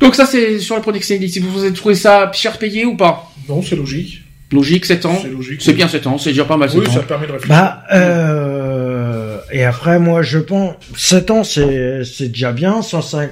Donc 0.00 0.16
ça, 0.16 0.26
c'est 0.26 0.58
sur 0.58 0.74
la 0.74 0.80
protection 0.80 1.16
Si 1.28 1.38
vous 1.38 1.60
avez 1.60 1.72
trouvé 1.72 1.94
ça 1.94 2.32
cher 2.34 2.58
payé 2.58 2.84
ou 2.84 2.96
pas? 2.96 3.32
Non, 3.48 3.62
c'est 3.62 3.76
logique. 3.76 4.22
Logique, 4.50 4.86
7 4.86 5.04
ans. 5.04 5.18
C'est 5.20 5.28
logique. 5.28 5.60
C'est 5.60 5.74
bien 5.74 5.88
7 5.88 6.06
ans, 6.06 6.16
c'est 6.16 6.30
déjà 6.30 6.44
pas 6.44 6.56
mal 6.56 6.70
7 6.70 6.80
oui, 6.80 6.86
ça 6.90 7.00
permet 7.00 7.26
de 7.26 7.32
réfléchir. 7.32 7.54
Bah, 7.54 7.84
euh, 7.92 9.38
et 9.52 9.64
après, 9.64 9.98
moi, 9.98 10.22
je 10.22 10.38
pense, 10.38 10.74
7 10.96 11.30
ans, 11.30 11.44
c'est, 11.44 12.02
c'est 12.04 12.28
déjà 12.28 12.52
bien, 12.52 12.80
105. 12.80 13.30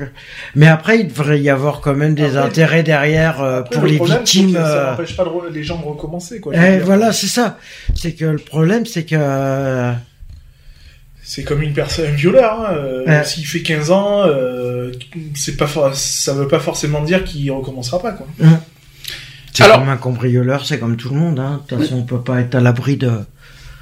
Mais 0.54 0.66
après, 0.66 1.00
il 1.00 1.08
devrait 1.08 1.40
y 1.40 1.48
avoir 1.48 1.80
quand 1.80 1.94
même 1.94 2.14
des 2.14 2.36
intérêts 2.36 2.82
derrière 2.82 3.42
euh, 3.42 3.62
pour 3.62 3.84
les 3.84 3.98
victimes. 3.98 4.52
Ça 4.52 4.58
euh, 4.58 4.90
n'empêche 4.90 5.16
pas 5.16 5.24
les 5.50 5.64
gens 5.64 5.78
de 5.78 5.86
recommencer, 5.86 6.40
quoi. 6.40 6.54
Et 6.54 6.76
eh, 6.76 6.78
voilà, 6.80 7.12
c'est 7.12 7.28
ça. 7.28 7.58
C'est 7.94 8.12
que 8.12 8.26
le 8.26 8.38
problème, 8.38 8.84
c'est 8.84 9.04
que, 9.04 9.92
C'est 11.22 11.44
comme 11.44 11.62
une 11.62 11.72
personne, 11.72 12.10
un 12.10 12.14
violeur. 12.14 12.60
Hein. 12.60 12.74
Euh, 12.74 13.24
s'il 13.24 13.46
fait 13.46 13.62
15 13.62 13.90
ans, 13.90 14.22
euh, 14.26 14.92
c'est 15.34 15.56
pas 15.56 15.66
ça 15.94 16.34
veut 16.34 16.48
pas 16.48 16.60
forcément 16.60 17.02
dire 17.02 17.24
qu'il 17.24 17.50
recommencera 17.50 18.00
pas 18.00 18.12
quoi. 18.12 18.26
C'est 19.56 19.72
comme 19.72 19.88
un 19.88 19.96
cambrioleur, 19.96 20.66
c'est 20.66 20.78
comme 20.78 20.96
tout 20.96 21.10
le 21.10 21.16
monde. 21.16 21.38
Hein. 21.38 21.62
De 21.64 21.76
toute 21.76 21.84
façon, 21.84 21.96
on 21.96 22.02
peut 22.02 22.20
pas 22.20 22.40
être 22.40 22.54
à 22.54 22.60
l'abri 22.60 22.96
de. 22.96 23.10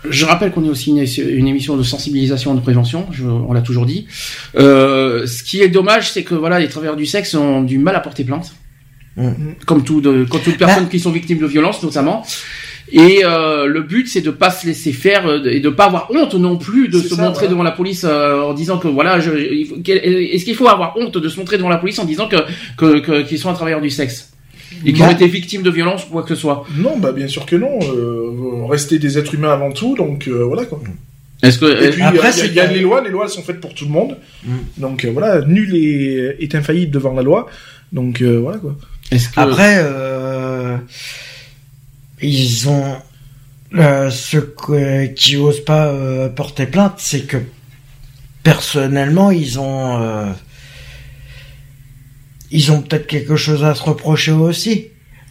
Je 0.09 0.25
rappelle 0.27 0.53
qu'on 0.53 0.65
est 0.65 0.69
aussi 0.69 0.91
une, 0.91 1.49
émission 1.49 1.77
de 1.77 1.83
sensibilisation 1.83 2.53
et 2.53 2.57
de 2.57 2.61
prévention, 2.61 3.07
on 3.23 3.53
l'a 3.53 3.63
toujours 3.63 3.87
dit. 3.87 4.07
Euh, 4.57 5.27
ce 5.27 5.43
qui 5.43 5.63
est 5.63 5.69
dommage, 5.69 6.13
c'est 6.13 6.23
que 6.23 6.35
voilà, 6.35 6.61
les 6.61 6.69
travailleurs 6.69 6.97
du 6.97 7.07
sexe 7.07 7.35
ont 7.35 7.63
du 7.63 7.79
mal 7.79 7.97
à 7.97 8.01
porter 8.01 8.23
plainte. 8.25 8.55
Mm. 9.17 9.31
Comme, 9.65 9.85
tout 9.85 10.01
de, 10.01 10.25
comme 10.25 10.41
toutes 10.43 10.59
personnes 10.59 10.85
bah. 10.85 10.91
qui 10.91 11.01
sont 11.01 11.13
victimes 11.13 11.39
de 11.39 11.47
violences 11.47 11.83
notamment. 11.83 12.25
Et 12.93 13.23
euh, 13.25 13.67
le 13.67 13.83
but, 13.83 14.09
c'est 14.09 14.21
de 14.21 14.31
pas 14.31 14.51
se 14.51 14.67
laisser 14.67 14.93
faire 14.93 15.27
euh, 15.27 15.43
et 15.45 15.61
de 15.61 15.71
pas 15.71 15.87
avoir 15.87 16.11
honte 16.11 16.35
non 16.35 16.59
plus 16.59 16.89
de 16.89 16.99
se 16.99 17.15
montrer 17.15 17.49
devant 17.49 17.63
la 17.63 17.71
police 17.71 18.05
euh, 18.07 18.43
en 18.43 18.55
disant 18.55 18.79
que 18.79 18.89
voilà, 18.89 19.21
je, 19.21 19.31
est-ce 19.31 20.45
qu'il 20.45 20.55
faut 20.55 20.69
avoir 20.69 20.97
honte 20.99 21.17
de 21.17 21.29
se 21.29 21.39
montrer 21.39 21.57
devant 21.57 21.71
la 21.71 21.79
police 21.79 21.99
en 21.99 22.05
disant 22.05 22.29
que 22.29 22.37
que 22.77 23.23
qu'ils 23.23 23.39
sont 23.39 23.49
un 23.49 23.55
travailleur 23.55 23.81
du 23.81 23.91
sexe? 23.91 24.34
Et 24.85 24.93
qu'ils 24.93 25.03
ont 25.03 25.11
été 25.11 25.27
victimes 25.27 25.63
de 25.63 25.71
violences 25.71 26.07
ou 26.07 26.13
quoi 26.13 26.23
que 26.23 26.29
ce 26.29 26.35
soit 26.35 26.65
Non, 26.77 26.99
bah 26.99 27.13
bien 27.13 27.29
sûr 27.29 27.47
que 27.47 27.57
non. 27.57 27.79
Euh, 27.83 28.67
rester 28.67 28.99
des 28.99 29.19
êtres 29.19 29.35
humains 29.35 29.53
avant 29.53 29.73
tout, 29.73 29.95
donc 29.97 30.29
voilà 30.29 30.65
quoi. 30.65 30.81
Est-ce 31.43 31.59
que 31.59 31.85
et 31.85 31.91
puis 31.91 32.03
après, 32.03 32.31
il 32.47 32.55
y, 32.55 32.61
a, 32.61 32.67
les 32.67 32.81
lois, 32.81 33.03
les 33.03 33.11
lois 33.11 33.25
elles 33.25 33.31
sont 33.31 33.43
faites 33.43 33.61
pour 33.61 33.75
tout 33.75 33.85
le 33.85 33.91
monde, 33.91 34.17
mm. 34.45 34.57
donc 34.79 35.05
voilà, 35.05 35.43
nul 35.43 35.75
est, 35.77 36.43
est 36.43 36.55
infaillible 36.55 36.93
devant 36.93 37.13
la 37.13 37.23
loi, 37.23 37.49
donc 37.93 38.23
voilà 38.23 38.59
quoi. 38.59 38.77
Est-ce 39.11 39.29
que... 39.29 39.41
Après. 39.41 39.77
Euh 39.79 40.79
ils 42.25 42.69
ont 42.69 42.97
euh, 43.75 44.11
ceux 44.11 44.55
qui 45.17 45.37
osent 45.37 45.65
pas 45.65 45.87
euh, 45.89 46.29
porter 46.29 46.67
plainte, 46.67 46.95
c'est 46.99 47.23
que 47.23 47.39
personnellement 48.43 49.31
ils 49.31 49.59
ont 49.59 50.01
euh, 50.01 50.27
ils 52.51 52.73
ont 52.73 52.83
peut-être 52.83 53.07
quelque 53.07 53.37
chose 53.37 53.65
à 53.65 53.75
se 53.75 53.83
reprocher 53.83 54.33
aussi 54.33 54.89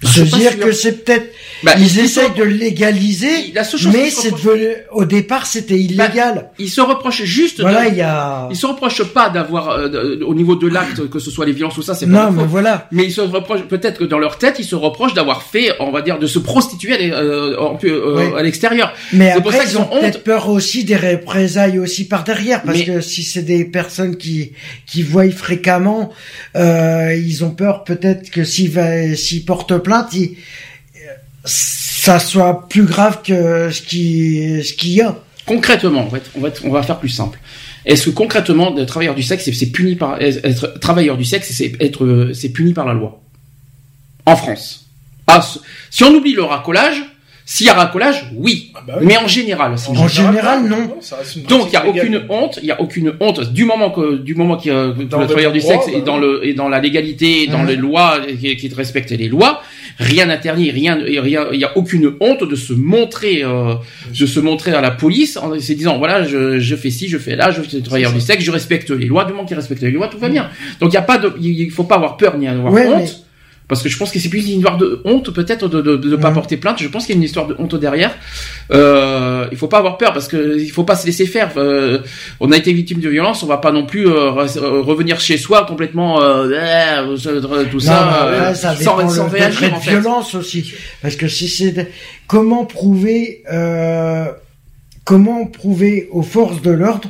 se 0.07 0.21
dire 0.21 0.59
que 0.59 0.71
c'est 0.71 1.03
peut-être 1.03 1.31
bah, 1.63 1.73
ils 1.77 1.99
essayent 1.99 2.33
de 2.35 2.43
légaliser, 2.43 3.53
mais 3.91 4.09
c'est 4.09 4.31
devenu 4.31 4.67
au 4.91 5.05
départ 5.05 5.45
c'était 5.45 5.75
bah, 5.75 5.79
illégal. 5.79 6.49
ils 6.59 6.69
se 6.69 6.81
reprochent 6.81 7.23
juste. 7.23 7.61
Voilà, 7.61 7.87
il 7.87 7.95
y 7.95 8.01
a. 8.01 8.47
Ils 8.51 8.57
se 8.57 8.65
reprochent 8.65 9.03
pas 9.03 9.29
d'avoir 9.29 9.69
euh, 9.69 10.19
au 10.25 10.35
niveau 10.35 10.55
de 10.55 10.67
l'acte 10.67 11.09
que 11.09 11.19
ce 11.19 11.31
soit 11.31 11.45
les 11.45 11.53
violences 11.53 11.77
ou 11.77 11.81
ça, 11.81 11.93
c'est 11.93 12.05
pas. 12.05 12.25
Non, 12.25 12.31
mais 12.31 12.43
voilà. 12.45 12.87
Mais 12.91 13.05
ils 13.05 13.11
se 13.11 13.21
reprochent 13.21 13.63
peut-être 13.63 13.99
que 13.99 14.03
dans 14.03 14.19
leur 14.19 14.37
tête 14.37 14.57
ils 14.59 14.65
se 14.65 14.75
reprochent 14.75 15.13
d'avoir 15.13 15.43
fait, 15.43 15.71
on 15.79 15.91
va 15.91 16.01
dire, 16.01 16.19
de 16.19 16.27
se 16.27 16.39
prostituer 16.39 17.13
à 17.13 17.19
euh, 17.19 18.41
l'extérieur. 18.41 18.93
Mais 19.13 19.31
après 19.31 19.59
ils 19.65 19.77
ont 19.77 19.85
peut-être 19.85 20.23
peur 20.23 20.49
aussi 20.49 20.83
des 20.83 20.97
représailles 20.97 21.79
aussi 21.79 22.07
par 22.07 22.23
derrière, 22.23 22.63
parce 22.63 22.81
que 22.81 22.99
si 23.01 23.23
c'est 23.23 23.43
des 23.43 23.63
personnes 23.63 24.17
qui 24.17 24.51
qui 24.85 25.01
voient 25.01 25.29
fréquemment, 25.31 26.11
euh, 26.55 27.15
ils 27.15 27.45
ont 27.45 27.51
peur 27.51 27.83
peut-être 27.85 28.29
que 28.29 28.43
s'ils 28.43 29.17
s'ils 29.17 29.45
portent 29.45 29.77
plainte 29.77 29.92
ça 31.45 32.19
soit 32.19 32.67
plus 32.69 32.85
grave 32.85 33.21
que 33.23 33.69
ce 33.71 33.81
qui 33.81 34.63
ce 34.63 34.73
qu'il 34.73 34.91
y 34.91 35.01
a. 35.01 35.17
Concrètement, 35.45 36.05
en 36.05 36.09
fait, 36.09 36.31
on 36.63 36.69
va 36.71 36.83
faire 36.83 36.99
plus 36.99 37.09
simple. 37.09 37.37
Est-ce 37.85 38.05
que 38.05 38.09
concrètement, 38.11 38.77
être 38.77 38.85
travailleur 38.85 39.15
du 39.15 39.23
sexe, 39.23 39.49
c'est 39.51 39.71
puni 39.71 39.95
par 39.95 40.21
être 40.21 40.79
travailleur 40.79 41.17
du 41.17 41.25
sexe, 41.25 41.51
c'est 41.51 41.73
être 41.81 42.31
c'est 42.33 42.49
puni 42.49 42.73
par 42.73 42.85
la 42.85 42.93
loi? 42.93 43.21
En 44.25 44.37
France. 44.37 44.85
Ah, 45.27 45.45
si 45.89 46.03
on 46.03 46.13
oublie 46.13 46.33
le 46.33 46.43
racolage, 46.43 47.01
s'il 47.45 47.67
y 47.67 47.69
a 47.69 47.73
racolage, 47.73 48.31
oui. 48.35 48.71
Ah 48.73 48.79
bah 48.87 48.99
Mais 49.01 49.17
en 49.17 49.27
général, 49.27 49.75
en, 49.89 50.07
général, 50.07 50.63
non. 50.63 50.95
Donc 51.49 51.67
il 51.67 51.73
y 51.73 51.75
a 51.75 51.85
aucune 51.85 52.21
honte, 52.29 52.59
il 52.61 52.67
y 52.67 52.71
a 52.71 52.79
aucune 52.79 53.13
honte 53.19 53.51
du 53.51 53.65
moment 53.65 53.89
que 53.89 54.15
du 54.15 54.33
moment 54.33 54.55
qu'il 54.55 54.71
le 54.71 55.07
travailleur 55.27 55.51
du 55.51 55.59
sexe 55.59 55.87
est 55.89 56.01
dans 56.01 56.17
le 56.17 56.45
et 56.45 56.53
dans 56.53 56.69
la 56.69 56.79
légalité, 56.79 57.47
dans 57.47 57.63
mmh. 57.63 57.67
les 57.67 57.75
lois, 57.75 58.19
qui, 58.39 58.55
qui 58.55 58.73
respecte 58.73 59.11
les 59.11 59.27
lois, 59.27 59.61
rien 59.99 60.27
n'interdit, 60.27 60.71
rien, 60.71 60.95
rien, 60.95 61.47
il 61.51 61.59
y 61.59 61.65
a 61.65 61.77
aucune 61.77 62.13
honte 62.21 62.47
de 62.47 62.55
se 62.55 62.71
montrer, 62.71 63.43
euh, 63.43 63.75
de 64.17 64.25
se 64.25 64.39
montrer 64.39 64.71
à 64.71 64.81
la 64.81 64.91
police 64.91 65.35
en 65.35 65.59
se 65.59 65.73
disant 65.73 65.97
voilà, 65.97 66.23
je, 66.23 66.59
je 66.59 66.75
fais 66.77 66.91
ci, 66.91 67.09
je 67.09 67.17
fais 67.17 67.35
là, 67.35 67.51
je 67.51 67.61
suis 67.61 67.81
travailleur 67.81 68.13
du 68.13 68.21
sexe, 68.21 68.43
je 68.43 68.51
respecte 68.51 68.89
les 68.89 69.05
lois, 69.05 69.25
du 69.25 69.33
moment 69.33 69.45
qu'il 69.45 69.57
respecte 69.57 69.81
les 69.81 69.91
lois, 69.91 70.07
tout 70.07 70.17
va 70.17 70.29
bien. 70.29 70.49
Donc 70.79 70.91
il 70.91 70.95
y 70.95 70.97
a 70.97 71.01
pas 71.03 71.17
de, 71.17 71.33
il 71.41 71.71
faut 71.71 71.83
pas 71.83 71.95
avoir 71.95 72.15
peur 72.15 72.37
ni 72.37 72.47
avoir 72.47 72.73
honte. 72.73 73.22
Parce 73.73 73.83
que 73.83 73.89
je 73.89 73.97
pense 73.97 74.11
que 74.11 74.19
c'est 74.19 74.29
plus 74.29 74.47
une 74.47 74.59
histoire 74.59 74.77
de 74.77 75.01
honte 75.03 75.31
peut-être 75.31 75.67
de 75.67 75.81
ne 75.81 75.97
de, 75.97 76.15
pas 76.15 76.31
porter 76.31 76.57
plainte. 76.57 76.77
Je 76.79 76.87
pense 76.87 77.05
qu'il 77.05 77.15
y 77.15 77.17
a 77.17 77.19
une 77.19 77.23
histoire 77.23 77.47
de 77.47 77.55
honte 77.57 77.75
derrière. 77.75 78.15
Euh, 78.71 79.47
il 79.51 79.57
faut 79.57 79.67
pas 79.67 79.79
avoir 79.79 79.97
peur 79.97 80.13
parce 80.13 80.27
que 80.27 80.59
il 80.59 80.69
faut 80.69 80.83
pas 80.83 80.95
se 80.95 81.07
laisser 81.07 81.25
faire. 81.25 81.51
Euh, 81.57 81.99
on 82.39 82.51
a 82.51 82.57
été 82.57 82.71
victime 82.71 82.99
de 82.99 83.09
violence, 83.09 83.41
on 83.41 83.47
va 83.47 83.57
pas 83.57 83.71
non 83.71 83.85
plus 83.85 84.07
euh, 84.07 84.29
revenir 84.29 85.19
chez 85.19 85.37
soi 85.37 85.65
complètement 85.65 86.21
euh, 86.21 86.51
eh, 86.53 87.69
tout 87.71 87.79
ça, 87.79 88.53
ça 88.53 88.75
sans, 88.75 89.09
sans 89.09 89.27
réagir. 89.27 89.73
En 89.73 89.79
fait. 89.79 89.91
violence 89.91 90.35
aussi, 90.35 90.73
parce 91.01 91.15
que 91.15 91.27
si 91.27 91.47
c'est 91.47 91.91
comment 92.27 92.65
prouver 92.65 93.43
comment 95.03 95.47
prouver 95.47 96.07
aux 96.11 96.21
forces 96.21 96.61
de 96.61 96.71
l'ordre 96.71 97.09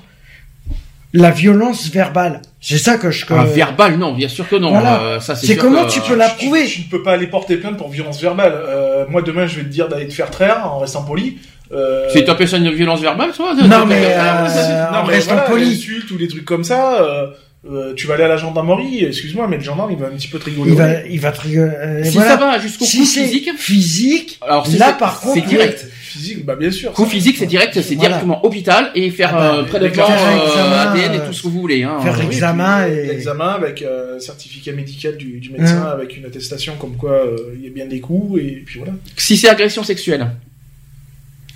la 1.13 1.31
violence 1.31 1.89
verbale. 1.89 2.41
C'est 2.59 2.77
ça 2.77 2.97
que 2.97 3.11
je. 3.11 3.25
Ah, 3.29 3.45
verbal, 3.45 3.97
non, 3.97 4.13
bien 4.13 4.27
sûr 4.27 4.47
que 4.47 4.55
non. 4.55 4.75
Euh, 4.75 5.19
ça, 5.19 5.35
c'est 5.35 5.55
comment 5.55 5.85
tu 5.85 6.01
peux 6.01 6.15
la 6.15 6.29
prouver 6.29 6.65
tu, 6.65 6.81
ne 6.81 6.85
peux 6.85 7.03
pas 7.03 7.13
aller 7.13 7.27
porter 7.27 7.57
plainte 7.57 7.77
pour 7.77 7.89
violence 7.89 8.21
verbale. 8.21 8.53
Euh, 8.55 9.05
moi, 9.09 9.21
demain, 9.21 9.45
je 9.45 9.57
vais 9.57 9.63
te 9.63 9.69
dire 9.69 9.87
d'aller 9.87 10.07
te 10.07 10.13
faire 10.13 10.31
traire 10.31 10.65
en 10.65 10.79
restant 10.79 11.03
poli. 11.03 11.37
Euh... 11.71 12.07
C'est 12.11 12.27
appelles 12.29 12.49
ça 12.49 12.57
une 12.57 12.71
violence 12.71 13.01
verbale, 13.01 13.31
toi 13.31 13.53
Non, 13.55 13.85
mais, 13.85 14.13
euh, 14.15 14.91
non, 14.91 14.99
en 14.99 15.03
restant 15.03 15.37
poli. 15.47 15.73
Insultes 15.73 16.11
ou 16.11 16.17
des 16.17 16.27
trucs 16.27 16.45
comme 16.45 16.63
ça. 16.63 17.01
Euh, 17.01 17.27
euh, 17.71 17.93
tu 17.93 18.07
vas 18.07 18.15
aller 18.15 18.23
à 18.23 18.27
la 18.27 18.35
gendarmerie, 18.35 19.05
excuse-moi, 19.05 19.47
mais 19.47 19.55
le 19.55 19.63
gendarme 19.63 19.91
il 19.91 19.97
va 19.97 20.07
un 20.07 20.11
petit 20.11 20.27
peu 20.27 20.37
te 20.37 20.45
rigoler. 20.45 20.71
Il 20.71 20.77
va, 20.77 21.05
il 21.05 21.19
va 21.21 21.31
te 21.31 21.41
rigoler. 21.41 21.71
Euh, 21.71 22.03
si 22.03 22.17
ça 22.17 22.35
va 22.35 22.59
jusqu'au 22.59 22.83
si 22.83 22.99
coup 22.99 23.05
physique, 23.05 23.49
physique, 23.57 24.39
alors 24.41 24.67
là 24.77 24.91
par 24.91 25.21
contre, 25.21 25.35
c'est 25.35 25.47
direct. 25.47 25.87
Physique, 26.13 26.45
bah 26.45 26.55
bien 26.55 26.69
sûr. 26.69 26.91
Coup 26.93 27.07
physique, 27.07 27.37
c'est 27.39 27.47
direct, 27.47 27.81
c'est 27.81 27.95
directement 27.95 28.45
hôpital 28.45 28.91
et 28.93 29.09
faire 29.09 29.31
ah 29.33 29.39
bah, 29.39 29.55
euh, 29.55 29.63
prélèvement 29.63 30.05
euh, 30.07 30.91
ADN 30.91 31.15
et 31.15 31.25
tout 31.25 31.33
ce 31.33 31.41
que 31.41 31.47
vous 31.47 31.59
voulez. 31.59 31.81
Hein. 31.81 31.99
Faire 32.03 32.19
l'examen 32.19 32.85
et 32.85 33.07
l'examen 33.07 33.47
avec 33.47 33.81
euh, 33.81 34.19
certificat 34.19 34.73
médical 34.73 35.17
du, 35.17 35.39
du 35.39 35.49
médecin, 35.49 35.79
mmh. 35.79 35.87
avec 35.87 36.15
une 36.15 36.25
attestation 36.25 36.75
comme 36.75 36.97
quoi 36.97 37.13
euh, 37.13 37.55
il 37.55 37.63
y 37.63 37.67
a 37.67 37.71
bien 37.71 37.87
des 37.87 37.99
coups 37.99 38.39
et 38.39 38.61
puis 38.63 38.77
voilà. 38.77 38.93
Si 39.17 39.37
c'est 39.37 39.49
agression 39.49 39.83
sexuelle. 39.83 40.27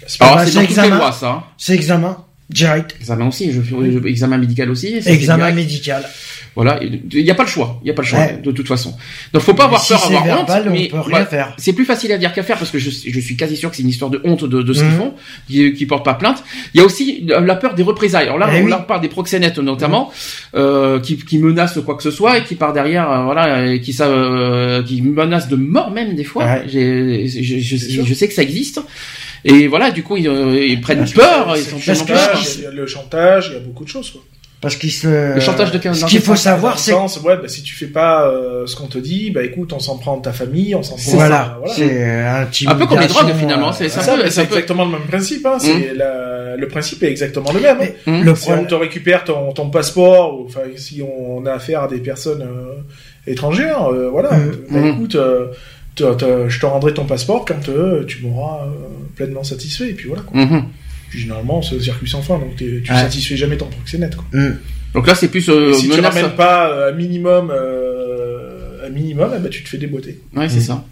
C'est 0.07 0.23
lois 0.23 1.11
ça. 1.11 1.29
Hein. 1.29 1.43
C'est 1.59 1.75
examen. 1.75 2.17
Direct. 2.49 2.95
Examen 2.99 3.27
aussi, 3.27 3.51
je 3.51 3.61
fais 3.61 4.09
examen 4.09 4.39
médical 4.39 4.71
aussi. 4.71 4.95
Examen 5.05 5.51
médical. 5.51 6.03
Voilà, 6.57 6.79
il 6.81 7.23
n'y 7.23 7.29
a 7.29 7.35
pas 7.35 7.43
le 7.43 7.49
choix, 7.49 7.77
il 7.83 7.85
n'y 7.85 7.91
a 7.91 7.93
pas 7.93 8.01
le 8.01 8.07
choix 8.07 8.25
de 8.43 8.51
toute 8.51 8.67
façon. 8.67 8.95
Donc 9.31 9.43
faut 9.43 9.53
pas 9.53 9.65
avoir 9.65 9.87
peur, 9.87 10.03
avoir 10.03 10.41
honte, 10.41 10.49
mais 10.71 10.89
c'est 11.59 11.73
plus 11.73 11.85
facile 11.85 12.11
à 12.11 12.17
dire 12.17 12.33
qu'à 12.33 12.41
faire 12.41 12.57
parce 12.57 12.71
que 12.71 12.79
je, 12.79 12.89
je, 12.89 13.19
suis 13.19 13.37
quasi 13.37 13.55
sûr 13.55 13.69
que 13.69 13.75
c'est 13.75 13.83
une 13.83 13.89
histoire 13.89 14.09
de 14.09 14.19
honte 14.23 14.43
de, 14.43 14.63
de 14.63 14.73
ce 14.73 14.79
qu'ils 14.79 14.89
mhm. 14.89 14.97
font, 14.97 15.13
qui, 15.47 15.71
qui 15.73 15.85
portent 15.85 16.03
pas 16.03 16.15
plainte. 16.15 16.43
Il 16.73 16.79
y 16.79 16.81
a 16.81 16.83
aussi 16.83 17.27
la 17.27 17.55
peur 17.57 17.75
des 17.75 17.83
représailles. 17.83 18.25
Alors 18.25 18.39
là, 18.39 18.49
eh 18.51 18.73
on 18.73 18.81
parle 18.81 19.01
des 19.01 19.07
proxénètes 19.07 19.59
notamment, 19.59 20.05
mhm. 20.07 20.59
euh, 20.59 20.99
qui, 20.99 21.15
qui 21.17 21.37
menacent 21.37 21.79
quoi 21.85 21.95
que 21.95 22.01
ce 22.01 22.09
soit 22.09 22.39
et 22.39 22.43
qui 22.43 22.55
par 22.55 22.73
derrière, 22.73 23.11
euh, 23.11 23.23
voilà, 23.25 23.77
qui 23.77 23.93
ça, 23.93 24.07
euh, 24.07 24.81
qui 24.81 25.03
menacent 25.03 25.49
de 25.49 25.57
mort 25.57 25.91
même 25.91 26.15
des 26.15 26.23
fois. 26.23 26.63
je, 26.67 27.27
je 27.27 28.13
sais 28.15 28.27
que 28.27 28.33
ça 28.33 28.41
existe. 28.41 28.81
Et 29.43 29.67
voilà, 29.67 29.91
du 29.91 30.03
coup, 30.03 30.17
ils, 30.17 30.27
euh, 30.27 30.65
ils 30.65 30.81
prennent 30.81 31.09
peur. 31.09 31.55
Ils 31.55 31.63
sont 31.63 31.77
il 31.77 32.63
y 32.63 32.65
a 32.65 32.71
le 32.71 32.85
chantage, 32.85 33.49
il 33.49 33.53
y 33.53 33.57
a 33.57 33.59
beaucoup 33.59 33.83
de 33.83 33.89
choses. 33.89 34.11
Quoi. 34.11 34.21
Parce 34.59 34.75
qu'il 34.75 34.91
se. 34.91 35.35
Le 35.35 35.39
chantage 35.39 35.71
de 35.71 35.77
15 35.77 35.99
Ce 35.99 36.05
qu'il 36.05 36.21
faut 36.21 36.35
savoir, 36.35 36.79
c'est. 36.79 36.93
Ouais, 36.93 37.37
bah, 37.37 37.47
si 37.47 37.61
tu 37.61 37.75
fais 37.75 37.87
pas 37.87 38.27
euh, 38.27 38.65
ce 38.65 38.75
qu'on 38.75 38.87
te 38.87 38.97
dit, 38.97 39.29
bah 39.29 39.43
écoute, 39.43 39.71
on 39.71 39.79
s'en 39.79 39.97
prend 39.97 40.17
de 40.17 40.23
ta 40.23 40.31
famille, 40.31 40.73
on 40.73 40.81
s'en 40.81 40.95
prend. 40.95 41.11
Voilà. 41.11 41.57
voilà. 41.59 41.75
C'est 41.75 42.67
un, 42.67 42.71
un 42.71 42.75
peu 42.75 42.87
comme 42.87 42.99
les 42.99 43.07
drogues 43.07 43.33
finalement. 43.37 43.71
C'est 43.71 43.89
ça. 43.89 44.01
C'est 44.29 44.43
exactement 44.43 44.85
le 44.85 44.91
même 44.91 45.07
principe. 45.07 45.45
Hein. 45.45 45.57
C'est 45.59 45.93
mmh. 45.93 45.97
la... 45.97 46.55
le 46.55 46.67
principe 46.67 47.03
est 47.03 47.09
exactement 47.09 47.51
le 47.51 47.59
même. 47.59 47.77
Hein. 48.07 48.21
Le 48.23 48.35
si 48.35 48.49
on 48.51 48.65
te 48.65 48.75
récupère 48.75 49.23
ton, 49.23 49.51
ton 49.51 49.69
passeport, 49.69 50.43
enfin 50.45 50.61
si 50.75 51.01
on 51.03 51.45
a 51.45 51.53
affaire 51.53 51.83
à 51.83 51.87
des 51.87 51.99
personnes 51.99 52.41
euh, 52.41 53.31
étrangères, 53.31 53.91
euh, 53.91 54.09
voilà. 54.09 54.31
Mmh. 54.31 54.51
Bah, 54.71 54.79
mmh. 54.79 54.87
écoute 54.87 55.17
je 55.99 56.59
te 56.59 56.65
rendrai 56.65 56.93
ton 56.93 57.05
passeport 57.05 57.45
quand 57.45 57.69
tu 58.07 58.23
m'auras 58.23 58.65
euh, 58.65 58.69
pleinement 59.15 59.43
satisfait, 59.43 59.89
et 59.89 59.93
puis 59.93 60.07
voilà. 60.07 60.23
Quoi. 60.23 60.41
Puis 61.09 61.19
généralement, 61.19 61.61
c'est 61.61 61.75
le 61.75 61.81
circuit 61.81 62.09
sans 62.09 62.21
fin, 62.21 62.37
donc 62.37 62.55
tu 62.55 62.83
satisfais 62.85 63.37
jamais 63.37 63.57
ton 63.57 63.67
proxénète. 63.67 64.15
Quoi. 64.15 64.25
Mhm. 64.33 64.59
Donc 64.93 65.07
là, 65.07 65.15
c'est 65.15 65.27
plus. 65.27 65.47
Euh, 65.49 65.73
si 65.73 65.89
tu 65.89 65.99
ramènes 65.99 66.35
pas 66.35 66.89
un 66.89 66.91
minimum, 66.91 67.51
un 67.51 68.89
minimum, 68.89 69.31
eh 69.35 69.39
ben, 69.39 69.49
tu 69.49 69.63
te 69.63 69.69
fais 69.69 69.77
déboîter. 69.77 70.19
Ouais, 70.35 70.49
c'est 70.49 70.55
mhm. 70.55 70.61
ça. 70.61 70.85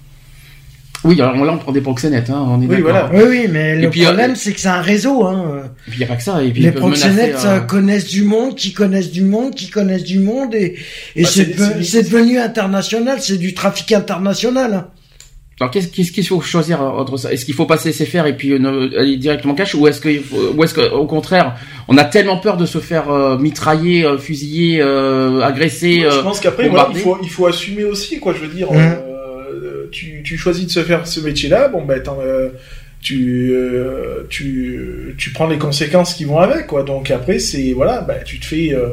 Oui, 1.06 1.22
alors 1.22 1.36
là 1.46 1.54
on 1.54 1.58
prend 1.60 1.72
des 1.72 1.82
proxénètes, 1.82 2.32
hein, 2.32 2.44
on 2.48 2.60
est 2.64 2.66
oui, 2.66 2.82
voilà. 2.82 3.12
oui, 3.14 3.22
oui, 3.28 3.48
mais 3.48 3.80
le 3.80 3.92
problème 3.92 4.36
c'est 4.36 4.54
que 4.54 4.60
c'est 4.60 4.68
un 4.68 4.82
réseau. 4.82 5.24
Hein. 5.26 5.70
Et 5.88 5.92
puis 5.92 6.00
il 6.00 6.00
n'y 6.00 6.06
a 6.06 6.08
pas 6.08 6.16
que 6.16 6.24
ça. 6.24 6.44
Et 6.44 6.50
puis, 6.50 6.64
les 6.64 6.72
proxénètes 6.72 7.46
connaissent 7.68 8.08
du 8.08 8.24
monde, 8.24 8.56
qui 8.56 8.74
connaissent 8.74 9.12
du 9.12 9.22
monde, 9.22 9.54
qui 9.54 9.70
connaissent 9.70 10.04
du 10.04 10.18
monde, 10.18 10.56
et, 10.56 10.76
et 11.16 11.24
bah, 11.24 11.30
c'est 11.30 12.04
devenu 12.04 12.40
international, 12.40 13.20
c'est 13.22 13.38
du 13.38 13.54
trafic 13.54 13.92
international. 13.92 14.74
Hein. 14.74 14.88
Alors 15.60 15.72
qu'est-ce 15.72 15.88
qu'il 15.88 16.28
faut 16.28 16.42
choisir 16.42 16.82
entre 16.82 17.16
ça? 17.18 17.32
Est-ce 17.32 17.46
qu'il 17.46 17.54
faut 17.54 17.66
pas 17.66 17.78
se 17.78 17.86
laisser 17.86 18.06
faire 18.06 18.26
et 18.26 18.36
puis 18.36 18.54
aller 18.54 19.16
directement 19.18 19.56
cash? 19.56 19.74
Ou 19.76 19.88
est-ce 19.88 20.02
que 20.02 20.10
ou 20.54 20.64
est-ce 20.64 20.74
que 20.74 20.92
au 20.92 21.06
contraire 21.06 21.56
on 21.88 21.98
a 21.98 22.04
tellement 22.04 22.38
peur 22.38 22.58
de 22.58 22.66
se 22.66 22.80
faire 22.80 23.38
mitrailler, 23.40 24.06
fusiller, 24.20 24.82
agresser 24.82 26.08
Je 26.12 26.22
pense 26.22 26.42
qu'après 26.42 26.70
il 26.94 27.00
faut 27.00 27.18
il 27.24 27.30
faut 27.30 27.46
assumer 27.46 27.86
aussi 27.86 28.20
quoi. 28.20 28.34
Je 28.34 28.40
veux 28.40 28.54
dire, 28.54 28.70
mmh. 28.72 29.90
tu, 29.92 30.24
tu 30.24 30.38
choisis 30.38 30.66
de 30.66 30.72
se 30.72 30.84
faire 30.84 31.08
ce 31.08 31.22
métier-là, 31.22 31.70
bon 31.70 31.86
ben 31.86 32.02
tu, 33.06 33.52
euh, 33.54 34.24
tu, 34.30 35.16
tu 35.20 35.30
prends 35.30 35.46
les 35.46 35.60
conséquences 35.60 36.16
qui 36.16 36.26
vont 36.26 36.40
avec, 36.40 36.66
quoi. 36.66 36.82
Donc 36.82 37.12
après, 37.12 37.38
c'est 37.38 37.72
voilà, 37.72 38.02
bah, 38.02 38.16
tu 38.26 38.40
te 38.40 38.46
fais, 38.46 38.74
euh, 38.74 38.90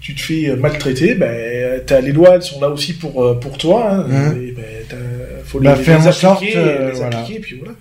tu 0.00 0.14
te 0.14 0.20
fais 0.20 0.54
maltraiter, 0.56 1.14
ben, 1.14 1.80
t'as 1.86 2.00
les 2.00 2.12
lois, 2.12 2.36
elles 2.36 2.42
sont 2.42 2.60
là 2.60 2.68
aussi 2.68 2.92
pour 2.92 3.22
euh, 3.22 3.34
pour 3.34 3.58
toi. 3.58 3.90
Hein, 3.90 4.06
mmh. 4.08 4.42
et, 4.42 4.52
ben, 4.52 4.64
faut 5.44 5.58
les, 5.58 5.64
bah, 5.64 5.76
faire 5.76 6.06
en 6.06 6.12
sorte, 6.12 6.42
les 6.42 7.02
appliquer, 7.02 7.40
puis 7.40 7.56
voilà. 7.58 7.74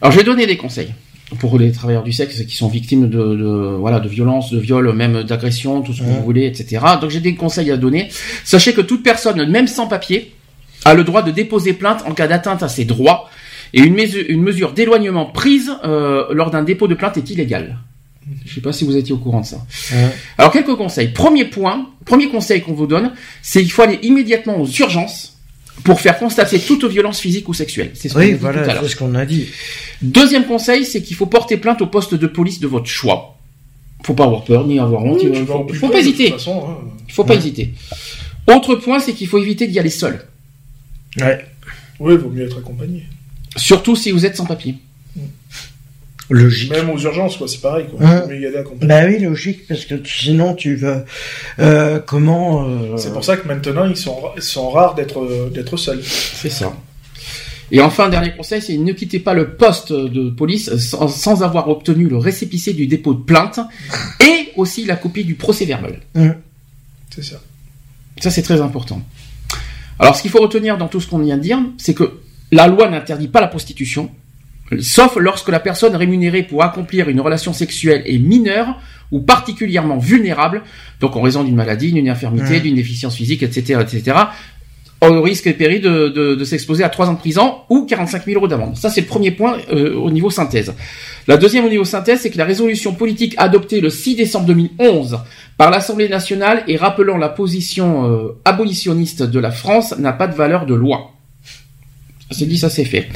Alors, 0.00 0.12
je 0.12 0.18
vais 0.18 0.24
donner 0.24 0.46
des 0.46 0.56
conseils 0.56 0.92
pour 1.40 1.58
les 1.58 1.72
travailleurs 1.72 2.04
du 2.04 2.12
sexe 2.12 2.42
qui 2.44 2.56
sont 2.56 2.68
victimes 2.68 3.10
de, 3.10 3.34
de 3.34 3.76
voilà 3.76 4.00
de 4.00 4.08
violences, 4.08 4.50
de 4.50 4.58
viols, 4.58 4.92
même 4.94 5.24
d'agressions, 5.24 5.82
tout 5.82 5.92
ce 5.92 6.00
que 6.00 6.06
vous 6.06 6.22
voulez, 6.22 6.46
etc. 6.46 6.82
Donc 7.00 7.10
j'ai 7.10 7.20
des 7.20 7.34
conseils 7.34 7.70
à 7.70 7.76
donner. 7.76 8.08
Sachez 8.44 8.72
que 8.72 8.80
toute 8.80 9.02
personne, 9.02 9.44
même 9.50 9.66
sans 9.66 9.86
papier, 9.86 10.32
a 10.84 10.94
le 10.94 11.04
droit 11.04 11.22
de 11.22 11.30
déposer 11.30 11.74
plainte 11.74 12.02
en 12.06 12.14
cas 12.14 12.28
d'atteinte 12.28 12.62
à 12.62 12.68
ses 12.68 12.84
droits 12.86 13.28
et 13.74 13.80
une, 13.80 13.94
mesure, 13.94 14.24
une 14.28 14.42
mesure 14.42 14.72
d'éloignement 14.72 15.26
prise 15.26 15.70
euh, 15.84 16.24
lors 16.32 16.50
d'un 16.50 16.62
dépôt 16.62 16.88
de 16.88 16.94
plainte 16.94 17.16
est 17.16 17.30
illégale. 17.30 17.78
Je 18.44 18.50
ne 18.50 18.54
sais 18.54 18.60
pas 18.60 18.72
si 18.72 18.84
vous 18.84 18.96
étiez 18.96 19.12
au 19.12 19.18
courant 19.18 19.40
de 19.40 19.46
ça. 19.46 19.64
Alors 20.36 20.52
quelques 20.52 20.74
conseils. 20.76 21.08
Premier 21.08 21.44
point, 21.44 21.88
premier 22.04 22.28
conseil 22.28 22.62
qu'on 22.62 22.74
vous 22.74 22.86
donne, 22.86 23.12
c'est 23.42 23.60
qu'il 23.60 23.70
faut 23.70 23.82
aller 23.82 23.98
immédiatement 24.02 24.60
aux 24.60 24.66
urgences 24.66 25.38
pour 25.84 26.00
faire 26.00 26.18
constater 26.18 26.58
toute 26.58 26.84
violence 26.84 27.20
physique 27.20 27.48
ou 27.48 27.54
sexuelle. 27.54 27.90
C'est 27.94 28.08
ce 28.08 28.18
oui, 28.18 28.32
voilà, 28.32 28.80
c'est 28.80 28.88
ce 28.88 28.96
qu'on 28.96 29.14
a 29.14 29.24
dit. 29.24 29.46
Deuxième 30.02 30.44
conseil, 30.44 30.84
c'est 30.84 31.02
qu'il 31.02 31.16
faut 31.16 31.26
porter 31.26 31.56
plainte 31.56 31.82
au 31.82 31.86
poste 31.86 32.14
de 32.14 32.26
police 32.26 32.60
de 32.60 32.66
votre 32.66 32.86
choix. 32.86 33.36
Faut 34.04 34.14
pas 34.14 34.24
avoir 34.24 34.44
peur 34.44 34.66
ni 34.66 34.78
avoir 34.78 35.04
honte. 35.04 35.20
il 35.22 35.34
faut, 35.44 35.66
faut 35.74 35.88
pas 35.88 36.00
hésiter. 36.00 36.32
Hein. 36.32 36.76
Il 37.06 37.12
faut 37.12 37.24
pas 37.24 37.34
hésiter. 37.34 37.74
Autre 38.46 38.76
point, 38.76 39.00
c'est 39.00 39.12
qu'il 39.12 39.26
faut 39.26 39.38
éviter 39.38 39.66
d'y 39.66 39.78
aller 39.78 39.90
seul. 39.90 40.24
Ouais. 41.20 41.44
Oui, 42.00 42.14
il 42.14 42.18
vaut 42.18 42.30
mieux 42.30 42.44
être 42.44 42.58
accompagné. 42.58 43.04
Surtout 43.56 43.96
si 43.96 44.10
vous 44.10 44.24
êtes 44.24 44.36
sans 44.36 44.46
papier. 44.46 44.76
Logique. 46.30 46.70
Même 46.70 46.90
aux 46.90 46.98
urgences, 46.98 47.38
quoi, 47.38 47.48
c'est 47.48 47.60
pareil, 47.60 47.86
quoi. 47.86 48.26
Mais 48.28 48.38
y 48.40 48.46
aller 48.46 48.62
bah 48.82 49.06
oui, 49.06 49.18
logique, 49.18 49.66
parce 49.66 49.86
que 49.86 49.94
sinon 50.04 50.54
tu 50.54 50.76
veux 50.76 51.04
euh, 51.58 52.00
comment. 52.00 52.68
Euh, 52.68 52.96
c'est 52.96 53.12
pour 53.12 53.24
ça 53.24 53.36
que 53.36 53.48
maintenant 53.48 53.86
ils 53.86 53.96
sont, 53.96 54.16
sont 54.38 54.68
rares 54.68 54.94
d'être 54.94 55.50
d'être 55.52 55.76
seuls. 55.78 56.02
C'est 56.02 56.50
ça. 56.50 56.74
Et 57.70 57.80
enfin, 57.80 58.08
dernier 58.08 58.32
conseil, 58.32 58.62
c'est 58.62 58.76
ne 58.76 58.92
quittez 58.92 59.18
pas 59.18 59.34
le 59.34 59.50
poste 59.50 59.92
de 59.92 60.30
police 60.30 60.74
sans, 60.76 61.42
avoir 61.42 61.68
obtenu 61.68 62.08
le 62.08 62.16
récépissé 62.16 62.72
du 62.72 62.86
dépôt 62.86 63.14
de 63.14 63.22
plainte 63.22 63.60
et 64.20 64.52
aussi 64.56 64.84
la 64.84 64.96
copie 64.96 65.24
du 65.24 65.34
procès 65.34 65.64
verbal. 65.64 66.00
C'est 67.14 67.24
ça. 67.24 67.40
Ça, 68.20 68.30
c'est 68.30 68.42
très 68.42 68.60
important. 68.60 69.02
Alors, 69.98 70.16
ce 70.16 70.22
qu'il 70.22 70.30
faut 70.30 70.40
retenir 70.40 70.78
dans 70.78 70.88
tout 70.88 71.00
ce 71.00 71.08
qu'on 71.08 71.18
vient 71.18 71.36
de 71.36 71.42
dire, 71.42 71.58
c'est 71.76 71.94
que 71.94 72.20
la 72.52 72.66
loi 72.66 72.88
n'interdit 72.88 73.28
pas 73.28 73.40
la 73.40 73.48
prostitution, 73.48 74.10
sauf 74.80 75.16
lorsque 75.16 75.48
la 75.48 75.60
personne 75.60 75.96
rémunérée 75.96 76.42
pour 76.42 76.62
accomplir 76.62 77.08
une 77.08 77.20
relation 77.20 77.52
sexuelle 77.52 78.02
est 78.06 78.18
mineure 78.18 78.80
ou 79.10 79.20
particulièrement 79.20 79.96
vulnérable, 79.96 80.62
donc 81.00 81.16
en 81.16 81.22
raison 81.22 81.42
d'une 81.44 81.56
maladie, 81.56 81.92
d'une 81.92 82.08
infirmité, 82.08 82.58
mmh. 82.58 82.62
d'une 82.62 82.74
déficience 82.74 83.16
physique, 83.16 83.42
etc., 83.42 83.80
etc., 83.80 84.16
au 85.00 85.22
risque 85.22 85.46
et 85.46 85.52
péril 85.52 85.80
de, 85.80 86.08
de, 86.08 86.44
s'exposer 86.44 86.82
à 86.82 86.88
3 86.88 87.08
ans 87.08 87.12
de 87.12 87.18
prison 87.18 87.58
ou 87.68 87.86
45 87.86 88.24
000 88.24 88.36
euros 88.36 88.48
d'amende. 88.48 88.76
Ça, 88.76 88.90
c'est 88.90 89.02
le 89.02 89.06
premier 89.06 89.30
point 89.30 89.58
euh, 89.70 89.94
au 89.94 90.10
niveau 90.10 90.28
synthèse. 90.28 90.74
La 91.28 91.36
deuxième 91.36 91.64
au 91.64 91.68
niveau 91.68 91.84
synthèse, 91.84 92.20
c'est 92.22 92.30
que 92.30 92.38
la 92.38 92.44
résolution 92.44 92.94
politique 92.94 93.34
adoptée 93.38 93.80
le 93.80 93.90
6 93.90 94.16
décembre 94.16 94.46
2011 94.46 95.20
par 95.56 95.70
l'Assemblée 95.70 96.08
nationale 96.08 96.64
et 96.66 96.76
rappelant 96.76 97.16
la 97.16 97.28
position 97.28 98.10
euh, 98.10 98.38
abolitionniste 98.44 99.22
de 99.22 99.38
la 99.38 99.52
France 99.52 99.94
n'a 99.98 100.12
pas 100.12 100.26
de 100.26 100.34
valeur 100.34 100.66
de 100.66 100.74
loi. 100.74 101.12
C'est 102.30 102.46
dit, 102.46 102.58
ça 102.58 102.68
c'est 102.68 102.84
fait. 102.84 103.08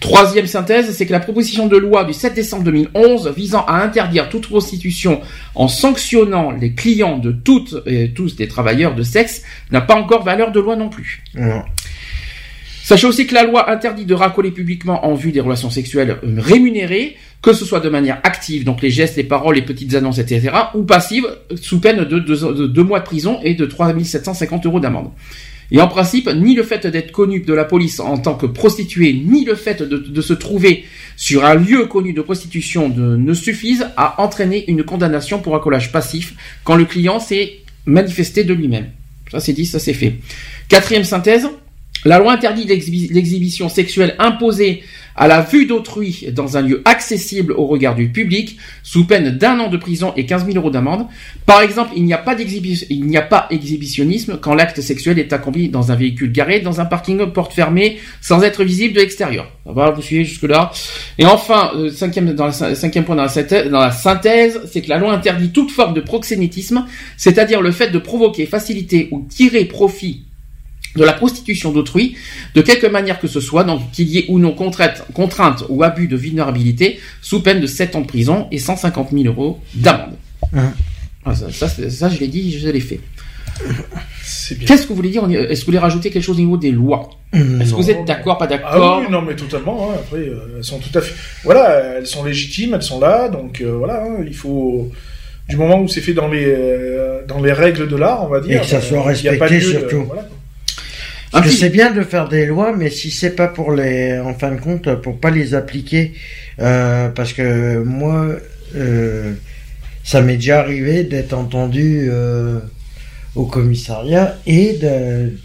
Troisième 0.00 0.46
synthèse, 0.46 0.94
c'est 0.94 1.06
que 1.06 1.12
la 1.12 1.20
proposition 1.20 1.66
de 1.66 1.76
loi 1.76 2.04
du 2.04 2.12
7 2.12 2.34
décembre 2.34 2.64
2011 2.64 3.32
visant 3.34 3.64
à 3.66 3.82
interdire 3.82 4.28
toute 4.28 4.46
prostitution 4.46 5.20
en 5.54 5.68
sanctionnant 5.68 6.50
les 6.50 6.72
clients 6.72 7.18
de 7.18 7.32
toutes 7.32 7.76
et 7.86 8.10
tous 8.10 8.36
des 8.36 8.48
travailleurs 8.48 8.94
de 8.94 9.02
sexe 9.02 9.42
n'a 9.70 9.80
pas 9.80 9.94
encore 9.96 10.22
valeur 10.22 10.52
de 10.52 10.60
loi 10.60 10.76
non 10.76 10.88
plus. 10.88 11.22
Sachez 12.86 13.08
aussi 13.08 13.26
que 13.26 13.34
la 13.34 13.42
loi 13.42 13.68
interdit 13.68 14.04
de 14.04 14.14
racoler 14.14 14.52
publiquement 14.52 15.04
en 15.06 15.14
vue 15.14 15.32
des 15.32 15.40
relations 15.40 15.70
sexuelles 15.70 16.18
euh, 16.22 16.36
rémunérées, 16.38 17.16
que 17.42 17.52
ce 17.52 17.64
soit 17.64 17.80
de 17.80 17.88
manière 17.88 18.20
active, 18.22 18.62
donc 18.62 18.80
les 18.80 18.90
gestes, 18.90 19.16
les 19.16 19.24
paroles, 19.24 19.56
les 19.56 19.62
petites 19.62 19.96
annonces, 19.96 20.18
etc., 20.18 20.52
ou 20.72 20.84
passive, 20.84 21.26
sous 21.60 21.80
peine 21.80 22.04
de 22.04 22.20
deux, 22.20 22.84
mois 22.84 23.00
de 23.00 23.04
prison 23.04 23.40
et 23.42 23.54
de 23.54 23.66
3 23.66 23.92
750 24.04 24.66
euros 24.66 24.78
d'amende. 24.78 25.10
Et 25.70 25.80
en 25.80 25.88
principe, 25.88 26.28
ni 26.34 26.54
le 26.54 26.62
fait 26.62 26.86
d'être 26.86 27.12
connu 27.12 27.40
de 27.40 27.52
la 27.52 27.64
police 27.64 28.00
en 28.00 28.18
tant 28.18 28.34
que 28.34 28.46
prostituée, 28.46 29.12
ni 29.12 29.44
le 29.44 29.54
fait 29.54 29.82
de, 29.82 30.20
se 30.20 30.32
trouver 30.32 30.84
sur 31.16 31.44
un 31.44 31.54
lieu 31.54 31.86
connu 31.86 32.12
de 32.12 32.22
prostitution 32.22 32.88
ne 32.88 33.34
suffisent 33.34 33.86
à 33.96 34.22
entraîner 34.22 34.64
une 34.70 34.84
condamnation 34.84 35.40
pour 35.40 35.56
accolage 35.56 35.92
passif 35.92 36.34
quand 36.64 36.76
le 36.76 36.84
client 36.84 37.20
s'est 37.20 37.58
manifesté 37.84 38.44
de 38.44 38.54
lui-même. 38.54 38.90
Ça 39.30 39.40
c'est 39.40 39.52
dit, 39.52 39.66
ça 39.66 39.78
c'est 39.78 39.94
fait. 39.94 40.16
Quatrième 40.68 41.04
synthèse, 41.04 41.48
la 42.04 42.18
loi 42.18 42.32
interdit 42.32 42.64
l'exhibition 42.64 43.68
sexuelle 43.68 44.14
imposée 44.18 44.82
à 45.16 45.28
la 45.28 45.40
vue 45.40 45.66
d'autrui 45.66 46.26
dans 46.32 46.56
un 46.56 46.62
lieu 46.62 46.82
accessible 46.84 47.52
au 47.52 47.66
regard 47.66 47.94
du 47.94 48.10
public, 48.10 48.58
sous 48.82 49.06
peine 49.06 49.30
d'un 49.30 49.58
an 49.60 49.68
de 49.68 49.76
prison 49.76 50.12
et 50.16 50.26
15 50.26 50.46
000 50.46 50.58
euros 50.58 50.70
d'amende. 50.70 51.06
Par 51.46 51.62
exemple, 51.62 51.92
il 51.96 52.04
n'y 52.04 52.12
a 52.12 52.18
pas 52.18 52.34
d'exhibitionnisme 52.34 54.38
quand 54.40 54.54
l'acte 54.54 54.80
sexuel 54.80 55.18
est 55.18 55.32
accompli 55.32 55.68
dans 55.68 55.90
un 55.90 55.96
véhicule 55.96 56.32
garé 56.32 56.60
dans 56.60 56.80
un 56.80 56.84
parking 56.84 57.24
porte 57.26 57.52
fermée 57.52 57.98
sans 58.20 58.42
être 58.42 58.64
visible 58.64 58.94
de 58.94 59.00
l'extérieur. 59.00 59.50
Voilà, 59.64 59.90
vous 59.90 60.02
suivez 60.02 60.24
jusque 60.24 60.44
là. 60.44 60.70
Et 61.18 61.26
enfin, 61.26 61.72
euh, 61.76 61.90
cinquième, 61.90 62.34
point 63.04 63.16
dans 63.16 63.80
la 63.80 63.90
synthèse, 63.90 64.60
c'est 64.70 64.82
que 64.82 64.88
la 64.88 64.98
loi 64.98 65.12
interdit 65.12 65.50
toute 65.50 65.70
forme 65.70 65.94
de 65.94 66.00
proxénétisme, 66.00 66.86
c'est-à-dire 67.16 67.62
le 67.62 67.72
fait 67.72 67.90
de 67.90 67.98
provoquer, 67.98 68.46
faciliter 68.46 69.08
ou 69.10 69.26
tirer 69.28 69.64
profit 69.64 70.25
de 70.94 71.04
la 71.04 71.12
prostitution 71.12 71.72
d'autrui, 71.72 72.16
de 72.54 72.62
quelque 72.62 72.86
manière 72.86 73.18
que 73.18 73.28
ce 73.28 73.40
soit, 73.40 73.64
donc 73.64 73.90
qu'il 73.92 74.08
y 74.08 74.18
ait 74.18 74.26
ou 74.28 74.38
non 74.38 74.52
contrainte, 74.52 75.04
contrainte 75.12 75.64
ou 75.68 75.82
abus 75.82 76.08
de 76.08 76.16
vulnérabilité, 76.16 77.00
sous 77.20 77.42
peine 77.42 77.60
de 77.60 77.66
7 77.66 77.96
ans 77.96 78.00
de 78.00 78.06
prison 78.06 78.46
et 78.50 78.58
150 78.58 79.10
000 79.12 79.24
euros 79.24 79.60
d'amende. 79.74 80.14
Hein. 80.54 80.72
Ah, 81.24 81.34
ça, 81.34 81.68
ça, 81.68 82.08
je 82.08 82.20
l'ai 82.20 82.28
dit, 82.28 82.58
je 82.58 82.68
l'ai 82.68 82.80
fait. 82.80 83.00
Qu'est-ce 84.66 84.82
que 84.82 84.88
vous 84.88 84.94
voulez 84.94 85.10
dire 85.10 85.24
Est-ce 85.28 85.60
que 85.60 85.60
vous 85.60 85.66
voulez 85.66 85.78
rajouter 85.78 86.10
quelque 86.10 86.22
chose 86.22 86.36
au 86.36 86.40
niveau 86.40 86.56
des 86.56 86.70
lois 86.70 87.10
Est-ce 87.32 87.70
que 87.70 87.76
vous 87.76 87.90
êtes 87.90 88.04
d'accord, 88.04 88.38
pas 88.38 88.46
d'accord 88.46 88.70
ah 88.72 89.00
oui, 89.00 89.06
non, 89.10 89.22
mais 89.22 89.34
totalement. 89.34 89.90
Hein. 89.90 89.96
Après, 89.98 90.18
euh, 90.18 90.56
elles 90.56 90.64
sont 90.64 90.78
tout 90.78 90.96
à 90.96 91.00
fait. 91.00 91.14
Voilà, 91.42 91.96
elles 91.98 92.06
sont 92.06 92.24
légitimes, 92.24 92.74
elles 92.74 92.82
sont 92.82 93.00
là, 93.00 93.28
donc 93.28 93.60
euh, 93.60 93.72
voilà, 93.72 94.04
hein. 94.04 94.24
il 94.26 94.34
faut 94.34 94.90
du 95.48 95.56
moment 95.56 95.80
où 95.80 95.88
c'est 95.88 96.00
fait 96.00 96.12
dans 96.12 96.28
les 96.28 96.44
euh, 96.46 97.24
dans 97.26 97.40
les 97.40 97.52
règles 97.52 97.88
de 97.88 97.96
l'art, 97.96 98.24
on 98.24 98.28
va 98.28 98.40
dire. 98.40 98.58
Et 98.58 98.60
que 98.60 98.66
ça 98.66 98.80
soit 98.80 99.02
respecté 99.02 99.60
surtout. 99.60 100.04
voilà, 100.04 100.28
parce 101.36 101.48
que 101.48 101.52
c'est 101.52 101.68
bien 101.68 101.90
de 101.90 102.02
faire 102.02 102.28
des 102.28 102.46
lois, 102.46 102.74
mais 102.74 102.88
si 102.88 103.10
c'est 103.10 103.36
pas 103.36 103.48
pour 103.48 103.72
les, 103.72 104.18
en 104.18 104.32
fin 104.32 104.52
de 104.52 104.60
compte, 104.60 104.94
pour 105.02 105.20
pas 105.20 105.30
les 105.30 105.54
appliquer, 105.54 106.14
euh, 106.60 107.10
parce 107.10 107.34
que 107.34 107.82
moi, 107.82 108.36
euh, 108.74 109.34
ça 110.02 110.22
m'est 110.22 110.36
déjà 110.36 110.60
arrivé 110.60 111.04
d'être 111.04 111.34
entendu 111.34 112.08
euh, 112.08 112.60
au 113.34 113.44
commissariat 113.44 114.38
et 114.46 114.78
de 114.78 115.36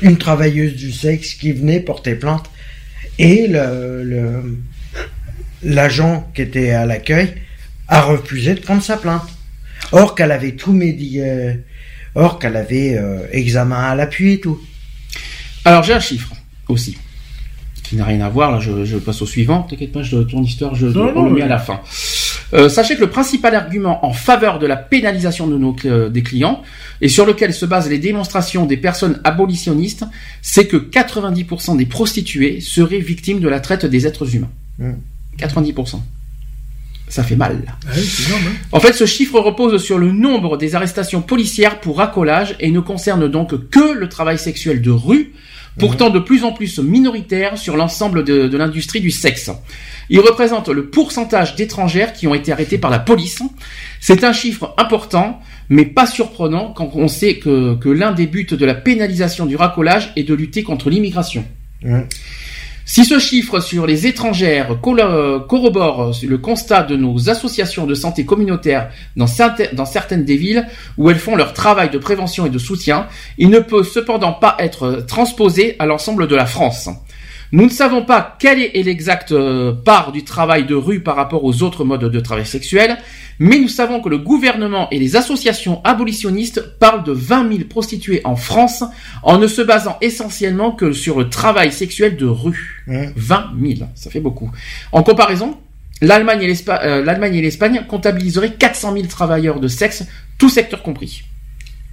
une 0.00 0.18
travailleuse 0.18 0.74
du 0.74 0.90
sexe 0.90 1.34
qui 1.34 1.52
venait 1.52 1.78
porter 1.78 2.16
plainte 2.16 2.50
et 3.20 3.46
le 3.46 4.58
l'agent 5.62 6.28
qui 6.34 6.42
était 6.42 6.72
à 6.72 6.84
l'accueil 6.84 7.34
a 7.86 8.02
refusé 8.02 8.54
de 8.54 8.60
prendre 8.60 8.82
sa 8.82 8.96
plainte. 8.96 9.28
Or 9.92 10.16
qu'elle 10.16 10.32
avait 10.32 10.52
tout 10.52 10.72
médié, 10.72 11.60
or 12.16 12.40
qu'elle 12.40 12.56
avait 12.56 13.00
examen 13.30 13.76
à 13.76 13.94
l'appui 13.94 14.32
et 14.32 14.40
tout. 14.40 14.60
Alors 15.64 15.82
j'ai 15.82 15.92
un 15.92 16.00
chiffre 16.00 16.32
aussi 16.68 16.96
qui 17.92 17.96
n'a 17.96 18.04
rien 18.06 18.22
à 18.22 18.28
voir. 18.30 18.52
Là, 18.52 18.58
je, 18.60 18.96
passe 18.96 19.20
au 19.20 19.26
suivant. 19.26 19.64
T'inquiète 19.64 19.92
pas, 19.92 20.02
je 20.02 20.18
tourne 20.18 20.44
histoire, 20.44 20.74
je, 20.74 20.86
le 20.86 21.30
mets 21.30 21.42
à 21.42 21.46
la 21.46 21.58
fin. 21.58 21.80
Euh, 22.54 22.68
sachez 22.68 22.96
que 22.96 23.00
le 23.00 23.10
principal 23.10 23.54
argument 23.54 24.04
en 24.06 24.12
faveur 24.12 24.58
de 24.58 24.66
la 24.66 24.76
pénalisation 24.76 25.46
de 25.46 25.56
nos 25.56 25.74
euh, 25.84 26.08
des 26.08 26.22
clients 26.22 26.62
et 27.00 27.08
sur 27.08 27.26
lequel 27.26 27.52
se 27.52 27.66
basent 27.66 27.88
les 27.88 27.98
démonstrations 27.98 28.66
des 28.66 28.76
personnes 28.76 29.20
abolitionnistes, 29.24 30.04
c'est 30.42 30.66
que 30.66 30.76
90% 30.76 31.76
des 31.76 31.86
prostituées 31.86 32.60
seraient 32.60 32.98
victimes 32.98 33.40
de 33.40 33.48
la 33.48 33.60
traite 33.60 33.86
des 33.86 34.06
êtres 34.06 34.34
humains. 34.34 34.50
90%. 35.38 35.96
Mmh. 35.96 36.00
Ça 37.08 37.22
fait 37.22 37.36
mal. 37.36 37.62
Ah 37.66 37.90
hein. 37.90 38.36
En 38.72 38.80
fait, 38.80 38.94
ce 38.94 39.04
chiffre 39.04 39.38
repose 39.38 39.82
sur 39.82 39.98
le 39.98 40.12
nombre 40.12 40.56
des 40.56 40.74
arrestations 40.74 41.20
policières 41.20 41.80
pour 41.80 41.98
racolage 41.98 42.56
et 42.58 42.70
ne 42.70 42.80
concerne 42.80 43.28
donc 43.28 43.68
que 43.68 43.92
le 43.92 44.08
travail 44.08 44.38
sexuel 44.38 44.80
de 44.80 44.90
rue 44.90 45.32
pourtant 45.78 46.10
de 46.10 46.18
plus 46.18 46.44
en 46.44 46.52
plus 46.52 46.78
minoritaire 46.78 47.58
sur 47.58 47.76
l'ensemble 47.76 48.24
de, 48.24 48.56
l'industrie 48.56 49.00
du 49.00 49.10
sexe. 49.10 49.50
Il 50.10 50.20
représente 50.20 50.68
le 50.68 50.86
pourcentage 50.86 51.56
d'étrangères 51.56 52.12
qui 52.12 52.26
ont 52.26 52.34
été 52.34 52.52
arrêtées 52.52 52.78
par 52.78 52.90
la 52.90 52.98
police. 52.98 53.42
C'est 54.00 54.24
un 54.24 54.32
chiffre 54.32 54.74
important, 54.76 55.40
mais 55.68 55.84
pas 55.84 56.06
surprenant 56.06 56.72
quand 56.72 56.90
on 56.94 57.08
sait 57.08 57.38
que 57.38 57.88
l'un 57.88 58.12
des 58.12 58.26
buts 58.26 58.46
de 58.50 58.66
la 58.66 58.74
pénalisation 58.74 59.46
du 59.46 59.56
racolage 59.56 60.12
est 60.16 60.24
de 60.24 60.34
lutter 60.34 60.62
contre 60.62 60.90
l'immigration. 60.90 61.44
Si 62.84 63.04
ce 63.04 63.18
chiffre 63.18 63.60
sur 63.60 63.86
les 63.86 64.06
étrangères 64.06 64.80
corrobore 64.80 66.12
le 66.22 66.38
constat 66.38 66.82
de 66.82 66.96
nos 66.96 67.30
associations 67.30 67.86
de 67.86 67.94
santé 67.94 68.24
communautaire 68.24 68.90
dans, 69.16 69.26
certaines 69.26 70.24
des 70.24 70.36
villes 70.36 70.66
où 70.98 71.08
elles 71.08 71.18
font 71.18 71.36
leur 71.36 71.52
travail 71.52 71.90
de 71.90 71.98
prévention 71.98 72.44
et 72.44 72.50
de 72.50 72.58
soutien, 72.58 73.06
il 73.38 73.50
ne 73.50 73.60
peut 73.60 73.84
cependant 73.84 74.32
pas 74.32 74.56
être 74.58 75.04
transposé 75.06 75.76
à 75.78 75.86
l'ensemble 75.86 76.26
de 76.26 76.34
la 76.34 76.46
France. 76.46 76.88
Nous 77.54 77.64
ne 77.64 77.70
savons 77.70 78.02
pas 78.02 78.36
quelle 78.38 78.60
est 78.60 78.82
l'exacte 78.82 79.32
euh, 79.32 79.74
part 79.74 80.10
du 80.10 80.24
travail 80.24 80.64
de 80.64 80.74
rue 80.74 81.00
par 81.00 81.16
rapport 81.16 81.44
aux 81.44 81.62
autres 81.62 81.84
modes 81.84 82.10
de 82.10 82.20
travail 82.20 82.46
sexuel, 82.46 82.96
mais 83.38 83.58
nous 83.58 83.68
savons 83.68 84.00
que 84.00 84.08
le 84.08 84.16
gouvernement 84.16 84.88
et 84.90 84.98
les 84.98 85.16
associations 85.16 85.82
abolitionnistes 85.84 86.78
parlent 86.78 87.04
de 87.04 87.12
20 87.12 87.52
000 87.52 87.64
prostituées 87.68 88.22
en 88.24 88.36
France 88.36 88.84
en 89.22 89.36
ne 89.36 89.46
se 89.46 89.60
basant 89.60 89.98
essentiellement 90.00 90.72
que 90.72 90.92
sur 90.94 91.18
le 91.18 91.28
travail 91.28 91.72
sexuel 91.72 92.16
de 92.16 92.24
rue. 92.24 92.84
20 92.86 93.50
000, 93.60 93.88
ça 93.94 94.10
fait 94.10 94.20
beaucoup. 94.20 94.50
En 94.90 95.02
comparaison, 95.02 95.58
l'Allemagne 96.00 96.42
et 96.42 96.56
euh, 96.68 97.42
l'Espagne 97.42 97.84
comptabiliseraient 97.86 98.54
400 98.54 98.94
000 98.94 99.06
travailleurs 99.08 99.60
de 99.60 99.68
sexe, 99.68 100.06
tout 100.38 100.48
secteur 100.48 100.82
compris. 100.82 101.24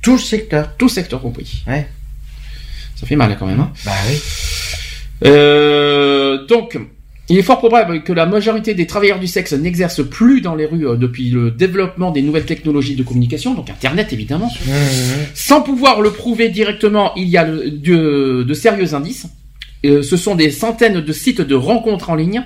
Tout 0.02 0.18
secteur 0.18 0.78
Tout 0.78 0.88
secteur 0.88 1.22
compris. 1.22 1.66
Ouais. 1.68 1.86
Ça 2.96 3.06
fait 3.06 3.18
mal 3.18 3.36
quand 3.38 3.46
même. 3.46 3.60
Hein 3.60 3.72
bah 3.86 3.92
oui. 4.10 4.20
Euh, 5.26 6.46
donc, 6.48 6.78
il 7.30 7.38
est 7.38 7.44
fort 7.44 7.60
probable 7.60 8.04
que 8.04 8.12
la 8.12 8.26
majorité 8.26 8.74
des 8.74 8.88
travailleurs 8.88 9.20
du 9.20 9.28
sexe 9.28 9.54
n'exercent 9.54 10.08
plus 10.08 10.42
dans 10.42 10.56
les 10.56 10.66
rues 10.66 10.88
euh, 10.88 10.96
depuis 10.96 11.30
le 11.30 11.52
développement 11.52 12.12
des 12.12 12.24
nouvelles 12.24 12.46
technologies 12.46 12.96
de 12.96 13.04
communication, 13.04 13.54
donc 13.54 13.70
Internet 13.70 14.12
évidemment. 14.14 14.52
Sans 15.36 15.62
pouvoir 15.62 16.02
le 16.02 16.10
prouver 16.12 16.50
directement, 16.50 17.14
il 17.16 17.28
y 17.28 17.38
a 17.38 17.46
de, 17.46 18.44
de, 18.44 18.54
sérieux 18.54 18.96
indices. 18.96 19.28
Euh, 19.86 20.02
ce 20.02 20.18
sont 20.18 20.36
des 20.36 20.50
centaines 20.50 21.02
de 21.02 21.14
sites 21.14 21.42
de 21.42 21.56
rencontres 21.56 22.10
en 22.10 22.16
ligne, 22.16 22.44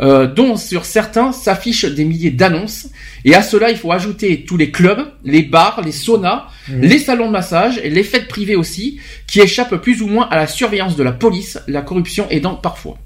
euh, 0.00 0.26
dont 0.26 0.56
sur 0.56 0.84
certains 0.84 1.32
s'affichent 1.32 1.84
des 1.84 2.04
milliers 2.04 2.30
d'annonces. 2.30 2.88
Et 3.24 3.34
à 3.34 3.42
cela, 3.42 3.70
il 3.70 3.76
faut 3.76 3.92
ajouter 3.92 4.44
tous 4.44 4.56
les 4.56 4.70
clubs, 4.70 5.06
les 5.24 5.42
bars, 5.42 5.80
les 5.84 5.92
saunas, 5.92 6.46
mmh. 6.68 6.80
les 6.80 6.98
salons 6.98 7.26
de 7.26 7.32
massage 7.32 7.80
et 7.82 7.90
les 7.90 8.04
fêtes 8.04 8.28
privées 8.28 8.56
aussi, 8.56 9.00
qui 9.26 9.40
échappent 9.40 9.76
plus 9.76 10.02
ou 10.02 10.06
moins 10.06 10.28
à 10.30 10.36
la 10.36 10.46
surveillance 10.46 10.96
de 10.96 11.02
la 11.02 11.12
police, 11.12 11.58
la 11.66 11.82
corruption 11.82 12.26
aidant 12.30 12.54
parfois. 12.54 12.98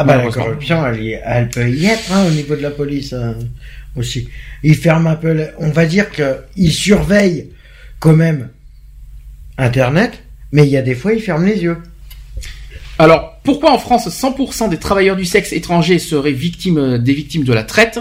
Ah 0.00 0.04
bah 0.04 0.16
la 0.16 0.30
corruption, 0.30 0.86
elle, 0.86 1.20
elle 1.24 1.48
peut 1.48 1.68
y 1.68 1.86
être 1.86 2.12
hein, 2.12 2.24
au 2.28 2.30
niveau 2.30 2.54
de 2.54 2.62
la 2.62 2.70
police 2.70 3.12
hein, 3.12 3.34
aussi. 3.96 4.28
Ils 4.62 4.76
ferment 4.76 5.10
un 5.10 5.16
peu, 5.16 5.36
on 5.58 5.70
va 5.70 5.86
dire 5.86 6.06
qu'ils 6.10 6.72
surveillent 6.72 7.48
quand 7.98 8.14
même 8.14 8.50
Internet, 9.56 10.22
mais 10.52 10.62
il 10.62 10.70
y 10.70 10.76
a 10.76 10.82
des 10.82 10.94
fois 10.94 11.14
ils 11.14 11.20
ferment 11.20 11.44
les 11.46 11.64
yeux. 11.64 11.78
Alors, 13.00 13.37
pourquoi 13.48 13.72
en 13.72 13.78
France 13.78 14.06
100% 14.10 14.68
des 14.68 14.76
travailleurs 14.76 15.16
du 15.16 15.24
sexe 15.24 15.54
étranger 15.54 15.98
seraient 15.98 16.32
victimes 16.32 16.76
euh, 16.76 16.98
des 16.98 17.14
victimes 17.14 17.44
de 17.44 17.54
la 17.54 17.62
traite? 17.62 17.98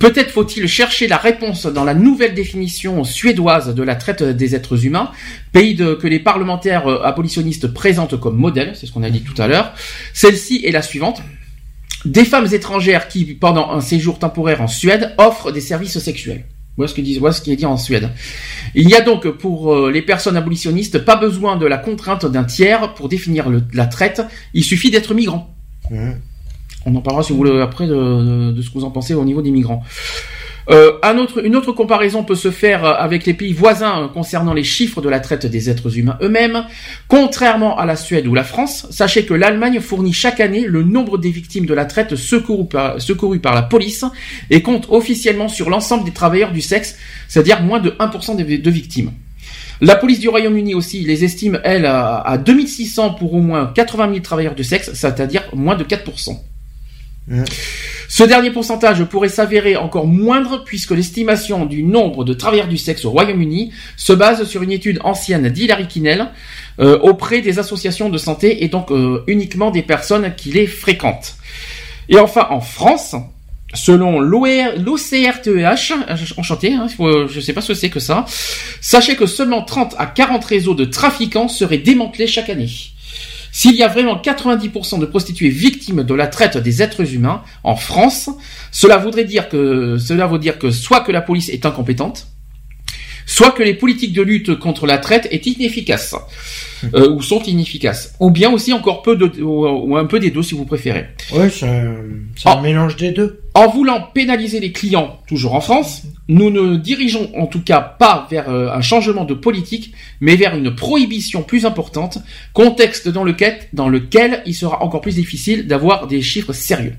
Peut-être 0.00 0.32
faut-il 0.32 0.66
chercher 0.66 1.06
la 1.06 1.18
réponse 1.18 1.66
dans 1.66 1.84
la 1.84 1.94
nouvelle 1.94 2.34
définition 2.34 3.04
suédoise 3.04 3.76
de 3.76 3.82
la 3.84 3.94
traite 3.94 4.24
des 4.24 4.56
êtres 4.56 4.86
humains, 4.86 5.12
pays 5.52 5.76
que 5.76 6.06
les 6.08 6.18
parlementaires 6.18 6.88
euh, 6.88 7.00
abolitionnistes 7.04 7.68
présentent 7.68 8.18
comme 8.18 8.36
modèle, 8.36 8.72
c'est 8.74 8.86
ce 8.86 8.92
qu'on 8.92 9.04
a 9.04 9.10
dit 9.10 9.22
tout 9.22 9.40
à 9.40 9.46
l'heure. 9.46 9.72
Celle-ci 10.14 10.62
est 10.64 10.72
la 10.72 10.82
suivante. 10.82 11.22
Des 12.04 12.24
femmes 12.24 12.52
étrangères 12.52 13.06
qui, 13.06 13.24
pendant 13.24 13.70
un 13.70 13.80
séjour 13.80 14.18
temporaire 14.18 14.62
en 14.62 14.66
Suède, 14.66 15.14
offrent 15.16 15.52
des 15.52 15.60
services 15.60 16.00
sexuels. 16.00 16.44
Voilà 16.78 16.88
ce 16.88 16.94
que 16.94 17.00
dit, 17.00 17.20
ce 17.32 17.40
qui 17.40 17.50
est 17.50 17.56
dit 17.56 17.66
en 17.66 17.76
Suède. 17.76 18.08
Il 18.76 18.86
n'y 18.86 18.94
a 18.94 19.00
donc 19.00 19.28
pour 19.28 19.74
euh, 19.74 19.90
les 19.90 20.00
personnes 20.00 20.36
abolitionnistes 20.36 21.00
pas 21.04 21.16
besoin 21.16 21.56
de 21.56 21.66
la 21.66 21.76
contrainte 21.76 22.24
d'un 22.24 22.44
tiers 22.44 22.94
pour 22.94 23.08
définir 23.08 23.50
la 23.74 23.86
traite. 23.86 24.22
Il 24.54 24.62
suffit 24.62 24.92
d'être 24.92 25.12
migrant. 25.12 25.56
Mmh. 25.90 26.12
On 26.86 26.94
en 26.94 27.00
parlera 27.00 27.24
si 27.24 27.32
vous 27.32 27.38
voulez 27.38 27.60
après 27.60 27.88
de, 27.88 28.52
de, 28.52 28.62
ce 28.62 28.68
que 28.68 28.74
vous 28.74 28.84
en 28.84 28.92
pensez 28.92 29.14
au 29.14 29.24
niveau 29.24 29.42
des 29.42 29.50
migrants. 29.50 29.82
Euh, 30.70 30.92
une 31.42 31.56
autre 31.56 31.72
comparaison 31.72 32.24
peut 32.24 32.34
se 32.34 32.50
faire 32.50 32.84
avec 32.84 33.24
les 33.26 33.34
pays 33.34 33.52
voisins 33.52 34.10
concernant 34.12 34.52
les 34.52 34.64
chiffres 34.64 35.00
de 35.00 35.08
la 35.08 35.20
traite 35.20 35.46
des 35.46 35.70
êtres 35.70 35.98
humains 35.98 36.18
eux-mêmes. 36.20 36.64
Contrairement 37.08 37.78
à 37.78 37.86
la 37.86 37.96
Suède 37.96 38.26
ou 38.26 38.34
la 38.34 38.44
France, 38.44 38.86
sachez 38.90 39.24
que 39.24 39.34
l'Allemagne 39.34 39.80
fournit 39.80 40.12
chaque 40.12 40.40
année 40.40 40.66
le 40.66 40.82
nombre 40.82 41.18
des 41.18 41.30
victimes 41.30 41.66
de 41.66 41.74
la 41.74 41.84
traite 41.84 42.16
secourues 42.16 42.68
par, 43.40 43.54
la 43.54 43.62
police 43.62 44.04
et 44.50 44.62
compte 44.62 44.86
officiellement 44.90 45.48
sur 45.48 45.70
l'ensemble 45.70 46.04
des 46.04 46.12
travailleurs 46.12 46.52
du 46.52 46.60
sexe, 46.60 46.96
c'est-à-dire 47.28 47.62
moins 47.62 47.80
de 47.80 47.90
1% 47.90 48.36
de 48.36 48.70
victimes. 48.70 49.12
La 49.80 49.94
police 49.94 50.18
du 50.18 50.28
Royaume-Uni 50.28 50.74
aussi 50.74 51.04
les 51.04 51.24
estime, 51.24 51.60
elle, 51.62 51.86
à, 51.86 52.36
2600 52.44 53.14
pour 53.14 53.34
au 53.34 53.40
moins 53.40 53.66
80 53.74 54.08
000 54.08 54.20
travailleurs 54.20 54.56
du 54.56 54.64
sexe, 54.64 54.90
c'est-à-dire 54.92 55.44
moins 55.54 55.76
de 55.76 55.84
4%. 55.84 56.36
Ce 58.08 58.24
dernier 58.24 58.50
pourcentage 58.50 59.04
pourrait 59.04 59.28
s'avérer 59.28 59.76
encore 59.76 60.06
moindre 60.06 60.64
puisque 60.64 60.92
l'estimation 60.92 61.66
du 61.66 61.82
nombre 61.82 62.24
de 62.24 62.32
travailleurs 62.32 62.68
du 62.68 62.78
sexe 62.78 63.04
au 63.04 63.10
Royaume-Uni 63.10 63.70
se 63.96 64.14
base 64.14 64.44
sur 64.44 64.62
une 64.62 64.72
étude 64.72 64.98
ancienne 65.04 65.48
d'Hilary 65.50 65.86
Kinnell 65.86 66.28
euh, 66.80 66.98
auprès 67.00 67.42
des 67.42 67.58
associations 67.58 68.08
de 68.08 68.16
santé 68.16 68.64
et 68.64 68.68
donc 68.68 68.90
euh, 68.90 69.22
uniquement 69.26 69.70
des 69.70 69.82
personnes 69.82 70.34
qui 70.36 70.50
les 70.50 70.66
fréquentent. 70.66 71.36
Et 72.08 72.18
enfin 72.18 72.46
en 72.50 72.60
France, 72.60 73.14
Selon 73.74 74.18
l'OCRTEH, 74.18 75.92
enchanté, 76.38 76.72
hein, 76.72 76.86
je 76.88 77.36
ne 77.36 77.40
sais 77.42 77.52
pas 77.52 77.60
ce 77.60 77.68
que 77.68 77.74
c'est 77.74 77.90
que 77.90 78.00
ça, 78.00 78.24
sachez 78.80 79.14
que 79.14 79.26
seulement 79.26 79.62
30 79.62 79.94
à 79.98 80.06
40 80.06 80.42
réseaux 80.42 80.74
de 80.74 80.86
trafiquants 80.86 81.48
seraient 81.48 81.76
démantelés 81.76 82.26
chaque 82.26 82.48
année. 82.48 82.70
S'il 83.52 83.74
y 83.74 83.82
a 83.82 83.88
vraiment 83.88 84.16
90% 84.16 84.98
de 84.98 85.06
prostituées 85.06 85.48
victimes 85.48 86.04
de 86.04 86.14
la 86.14 86.26
traite 86.26 86.58
des 86.58 86.82
êtres 86.82 87.14
humains 87.14 87.42
en 87.64 87.76
France, 87.76 88.30
cela 88.70 88.98
voudrait 88.98 89.24
dire 89.24 89.48
que, 89.48 89.98
cela 89.98 90.26
veut 90.26 90.38
dire 90.38 90.58
que 90.58 90.70
soit 90.70 91.00
que 91.00 91.12
la 91.12 91.22
police 91.22 91.48
est 91.48 91.66
incompétente, 91.66 92.26
soit 93.28 93.50
que 93.50 93.62
les 93.62 93.74
politiques 93.74 94.14
de 94.14 94.22
lutte 94.22 94.58
contre 94.58 94.86
la 94.86 94.98
traite 94.98 95.28
est 95.30 95.46
inefficaces 95.46 96.16
euh, 96.94 97.10
ou 97.10 97.20
sont 97.20 97.42
inefficaces, 97.42 98.14
ou 98.20 98.30
bien 98.30 98.50
aussi 98.50 98.72
encore 98.72 99.02
peu 99.02 99.16
de 99.16 99.42
ou, 99.42 99.96
un 99.96 100.06
peu 100.06 100.18
des 100.18 100.30
deux 100.30 100.42
si 100.42 100.54
vous 100.54 100.64
préférez. 100.64 101.08
Oui, 101.32 101.46
c'est 101.50 102.48
un 102.48 102.60
mélange 102.62 102.96
des 102.96 103.12
deux. 103.12 103.42
En 103.54 103.68
voulant 103.68 104.08
pénaliser 104.14 104.60
les 104.60 104.72
clients, 104.72 105.18
toujours 105.26 105.54
en 105.54 105.60
France, 105.60 106.04
nous 106.28 106.50
ne 106.50 106.76
dirigeons 106.76 107.30
en 107.36 107.46
tout 107.46 107.62
cas 107.62 107.80
pas 107.80 108.26
vers 108.30 108.48
euh, 108.48 108.70
un 108.72 108.80
changement 108.80 109.24
de 109.24 109.34
politique, 109.34 109.92
mais 110.20 110.36
vers 110.36 110.56
une 110.56 110.74
prohibition 110.74 111.42
plus 111.42 111.66
importante, 111.66 112.18
contexte 112.54 113.08
dans 113.08 113.24
lequel, 113.24 113.58
dans 113.74 113.90
lequel 113.90 114.42
il 114.46 114.54
sera 114.54 114.82
encore 114.82 115.02
plus 115.02 115.16
difficile 115.16 115.66
d'avoir 115.66 116.06
des 116.06 116.22
chiffres 116.22 116.54
sérieux. 116.54 116.94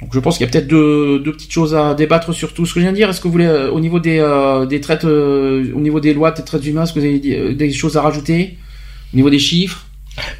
Donc 0.00 0.14
je 0.14 0.20
pense 0.20 0.38
qu'il 0.38 0.46
y 0.46 0.48
a 0.48 0.52
peut-être 0.52 0.66
deux, 0.66 1.22
petites 1.22 1.52
choses 1.52 1.74
à 1.74 1.94
débattre 1.94 2.34
sur 2.34 2.54
tout 2.54 2.64
ce 2.64 2.74
que 2.74 2.80
je 2.80 2.84
viens 2.84 2.92
de 2.92 2.96
dire. 2.96 3.10
Est-ce 3.10 3.20
que 3.20 3.28
vous 3.28 3.32
voulez, 3.32 3.46
euh, 3.46 3.70
au 3.70 3.80
niveau 3.80 4.00
des, 4.00 4.18
euh, 4.18 4.64
des 4.64 4.80
traites, 4.80 5.04
au 5.04 5.80
niveau 5.80 6.00
des 6.00 6.14
lois, 6.14 6.30
des 6.30 6.42
traites 6.42 6.64
humains, 6.64 6.84
est-ce 6.84 6.94
que 6.94 7.00
vous 7.00 7.06
avez 7.06 7.54
des 7.54 7.72
choses 7.72 7.96
à 7.96 8.02
rajouter 8.02 8.56
Au 9.12 9.16
niveau 9.16 9.30
des 9.30 9.38
chiffres? 9.38 9.86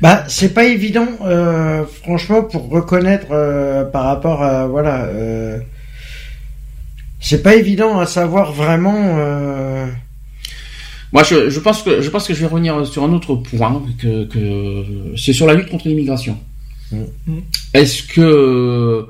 Bah, 0.00 0.24
c'est 0.28 0.54
pas 0.54 0.64
évident, 0.64 1.08
euh, 1.22 1.84
franchement, 2.02 2.42
pour 2.42 2.68
reconnaître 2.68 3.28
euh, 3.30 3.84
par 3.84 4.04
rapport 4.04 4.42
à 4.42 4.66
voilà, 4.66 5.04
euh, 5.04 5.58
c'est 7.20 7.42
pas 7.42 7.54
évident 7.54 7.98
à 7.98 8.06
savoir 8.06 8.52
vraiment. 8.52 9.16
Moi, 11.12 11.24
je, 11.24 11.50
je, 11.50 11.58
pense 11.58 11.82
que 11.82 12.00
je 12.00 12.08
pense 12.08 12.28
que 12.28 12.34
je 12.34 12.40
vais 12.40 12.46
revenir 12.46 12.86
sur 12.86 13.02
un 13.02 13.12
autre 13.12 13.34
point 13.34 13.82
que, 14.00 14.24
que 14.26 14.84
c'est 15.16 15.32
sur 15.32 15.46
la 15.46 15.54
lutte 15.54 15.68
contre 15.68 15.88
l'immigration. 15.88 16.38
Mm. 16.92 17.04
Est-ce 17.74 18.04
que 18.04 19.06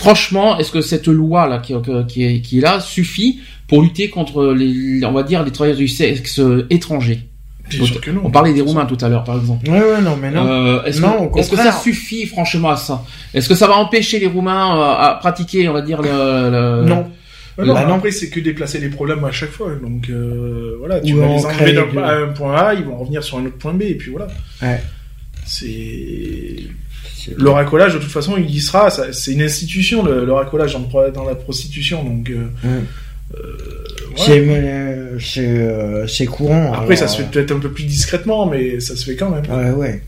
franchement, 0.00 0.58
est-ce 0.58 0.72
que 0.72 0.80
cette 0.80 1.06
loi 1.06 1.46
là 1.46 1.58
qui, 1.58 1.74
qui, 2.08 2.24
est, 2.24 2.40
qui 2.40 2.58
est 2.58 2.62
là 2.62 2.80
suffit 2.80 3.40
pour 3.68 3.82
lutter 3.82 4.08
contre 4.08 4.52
les, 4.52 5.04
on 5.04 5.12
va 5.12 5.22
dire, 5.22 5.44
les 5.44 5.50
travailleurs 5.50 5.78
du 5.78 5.88
sexe 5.88 6.40
étrangers? 6.70 7.20
On 8.24 8.30
parlait 8.30 8.52
des 8.52 8.60
Roumains 8.60 8.86
tout 8.86 8.98
à 9.00 9.08
l'heure, 9.08 9.24
par 9.24 9.36
exemple. 9.36 9.68
Ouais, 9.70 9.78
ouais, 9.78 10.00
non, 10.00 10.16
mais 10.20 10.30
non. 10.30 10.46
Euh, 10.46 10.82
est-ce 10.84 11.50
que, 11.50 11.56
ça 11.56 11.72
suffit 11.72 12.26
franchement 12.26 12.70
à 12.70 12.76
ça? 12.76 13.04
Est-ce 13.34 13.48
que 13.48 13.54
ça 13.54 13.66
va 13.66 13.76
empêcher 13.76 14.18
les 14.18 14.26
Roumains 14.26 14.76
euh, 14.76 15.06
à 15.06 15.18
pratiquer, 15.20 15.68
on 15.68 15.72
va 15.72 15.82
dire, 15.82 16.02
le... 16.02 16.84
Non. 16.84 17.06
non, 17.58 17.76
après 17.76 18.10
c'est 18.10 18.30
que 18.30 18.40
déplacer 18.40 18.80
les 18.80 18.88
problèmes 18.88 19.22
à 19.24 19.30
chaque 19.30 19.50
fois. 19.50 19.74
Donc 19.74 20.08
euh, 20.08 20.76
voilà, 20.78 21.00
tu 21.00 21.14
vas 21.14 21.28
les 21.28 21.44
enlever 21.44 21.72
d'un 21.74 22.28
point 22.34 22.56
A, 22.56 22.74
ils 22.74 22.84
vont 22.84 22.96
revenir 22.98 23.22
sur 23.22 23.38
un 23.38 23.46
autre 23.46 23.58
point 23.58 23.74
B, 23.74 23.82
et 23.82 23.94
puis 23.94 24.10
voilà. 24.10 24.28
Ouais. 24.62 24.82
C'est 25.44 26.56
le 27.36 27.50
racolage 27.50 27.94
de 27.94 27.98
toute 27.98 28.10
façon, 28.10 28.36
il 28.36 28.54
y 28.54 28.60
sera. 28.60 28.90
C'est 28.90 29.32
une 29.32 29.42
institution 29.42 30.02
le, 30.02 30.24
le 30.24 30.32
racolage 30.32 30.72
dans, 30.72 31.10
dans, 31.10 31.24
la 31.24 31.34
prostitution, 31.34 32.04
donc. 32.04 32.30
Euh, 32.30 32.48
euh, 33.34 35.18
c'est 36.08 36.26
courant. 36.26 36.72
Après, 36.72 36.96
ça 36.96 37.08
se 37.08 37.18
fait 37.18 37.30
peut-être 37.30 37.52
un 37.52 37.58
peu 37.58 37.70
plus 37.70 37.84
discrètement, 37.84 38.46
mais 38.46 38.80
ça 38.80 38.96
se 38.96 39.04
fait 39.04 39.16
quand 39.16 39.30
même. 39.30 39.44
Ouais, 39.50 39.70
ouais. 39.70 40.02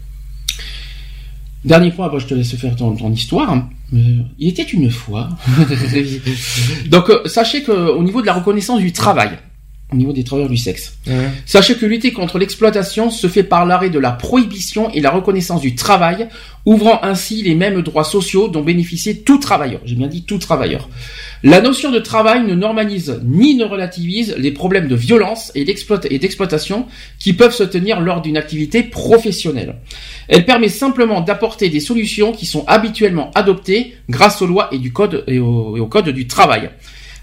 Dernier 1.65 1.92
point, 1.92 2.10
je 2.18 2.26
te 2.26 2.34
laisse 2.34 2.55
faire 2.57 2.74
ton, 2.74 2.97
ton 2.97 3.12
histoire. 3.12 3.68
il 3.92 4.49
était 4.49 4.62
une 4.62 4.91
fois. 4.91 5.28
Donc, 6.86 7.10
sachez 7.26 7.62
qu'au 7.62 8.02
niveau 8.02 8.20
de 8.20 8.26
la 8.26 8.34
reconnaissance 8.34 8.81
du 8.81 8.92
travail, 8.92 9.39
au 9.93 9.97
niveau 9.97 10.12
des 10.12 10.25
travailleurs 10.25 10.51
du 10.51 10.57
sexe. 10.57 10.97
Sachez 11.47 11.75
que 11.77 11.87
lutter 11.87 12.12
contre 12.12 12.39
l'exploitation 12.39 13.11
se 13.11 13.27
fait 13.27 13.43
par 13.43 13.67
l'arrêt 13.67 13.91
de 13.91 13.99
la 13.99 14.12
prohibition 14.12 14.91
et 14.91 15.01
la 15.01 15.11
reconnaissance 15.11 15.61
du 15.61 15.75
travail, 15.75 16.29
ouvrant 16.65 17.01
ainsi 17.03 17.43
les 17.43 17.55
mêmes 17.55 17.83
droits 17.83 18.05
sociaux 18.05 18.49
dont 18.49 18.62
bénéficiait 18.62 19.17
tout 19.17 19.39
travailleur. 19.39 19.81
J'ai 19.85 19.97
bien 19.97 20.07
dit 20.07 20.23
tout 20.23 20.39
travailleur. 20.39 20.89
La 21.43 21.61
notion 21.61 21.91
de 21.91 21.99
travail 21.99 22.45
ne 22.45 22.55
normalise 22.55 23.21
ni 23.25 23.57
ne 23.57 23.65
relativise 23.65 24.37
les 24.39 24.53
problèmes 24.53 24.87
de 24.87 24.95
violence 24.95 25.51
et 25.57 25.65
d'exploitation 25.65 26.87
qui 27.19 27.33
peuvent 27.33 27.55
se 27.55 27.65
tenir 27.65 28.01
lors 28.01 28.23
d'une 28.23 28.37
activité 28.37 28.85
professionnelle. 28.85 29.77
Elle 30.29 30.45
permet 30.45 30.69
simplement 30.69 31.21
d'apporter 31.21 31.69
des 31.69 31.81
solutions 31.81 32.33
qui 32.33 32.47
sont 32.47 32.65
habituellement 32.69 33.33
adoptées 33.35 33.95
grâce 34.09 34.41
aux 34.41 34.47
lois 34.47 34.69
et, 34.73 34.79
du 34.79 34.93
code, 34.93 35.25
et 35.27 35.41
au 35.41 35.87
code 35.87 36.11
du 36.11 36.27
travail. 36.29 36.71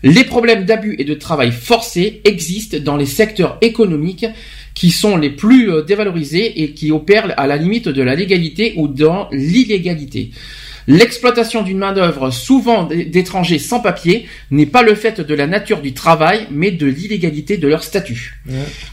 Les 0.04 0.24
problèmes 0.24 0.64
d'abus 0.66 0.96
et 0.98 1.04
de 1.04 1.14
travail 1.14 1.52
forcé 1.52 2.22
existent 2.24 2.78
dans 2.80 2.96
les 2.96 3.06
secteurs 3.06 3.58
économiques 3.62 4.26
qui 4.74 4.92
sont 4.92 5.18
les 5.18 5.30
plus 5.30 5.72
euh, 5.72 5.82
dévalorisés 5.82 6.64
et 6.64 6.72
qui 6.72 6.92
opèrent 6.92 7.34
à 7.38 7.48
la 7.48 7.58
limite 7.58 7.90
de 7.90 8.02
la 8.02 8.16
légalité 8.16 8.74
ou 8.78 8.88
dans 8.88 9.28
l'illégalité. 9.32 10.32
L'exploitation 10.92 11.62
d'une 11.62 11.78
main-d'œuvre, 11.78 12.32
souvent 12.32 12.84
d'étrangers 12.84 13.60
sans 13.60 13.80
papier, 13.80 14.28
n'est 14.50 14.66
pas 14.66 14.82
le 14.82 14.96
fait 14.96 15.22
de 15.22 15.36
la 15.36 15.46
nature 15.46 15.82
du 15.82 15.94
travail, 15.94 16.48
mais 16.50 16.72
de 16.72 16.88
l'illégalité 16.88 17.58
de 17.58 17.68
leur 17.68 17.84
statut. 17.84 18.42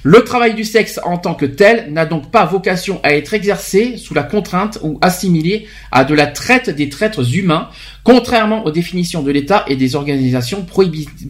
Le 0.03 0.23
travail 0.23 0.53
du 0.53 0.65
sexe 0.65 1.01
en 1.05 1.17
tant 1.17 1.35
que 1.35 1.47
tel 1.47 1.91
n'a 1.95 2.05
donc 2.05 2.31
pas 2.31 2.45
vocation 2.45 3.01
à 3.03 3.15
être 3.15 3.33
exercé 3.33 3.97
sous 3.97 4.13
la 4.13 4.25
contrainte 4.25 4.79
ou 4.83 4.99
assimilé 5.01 5.69
à 5.91 6.05
de 6.05 6.15
la 6.15 6.27
traite 6.27 6.69
des 6.69 6.91
traîtres 6.91 7.35
humains, 7.35 7.71
contrairement 8.05 8.67
aux 8.67 8.71
définitions 8.71 9.23
de 9.23 9.31
l'État 9.31 9.65
et 9.67 9.77
des 9.77 9.97
organisations 9.97 10.67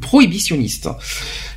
prohibitionnistes. 0.01 0.89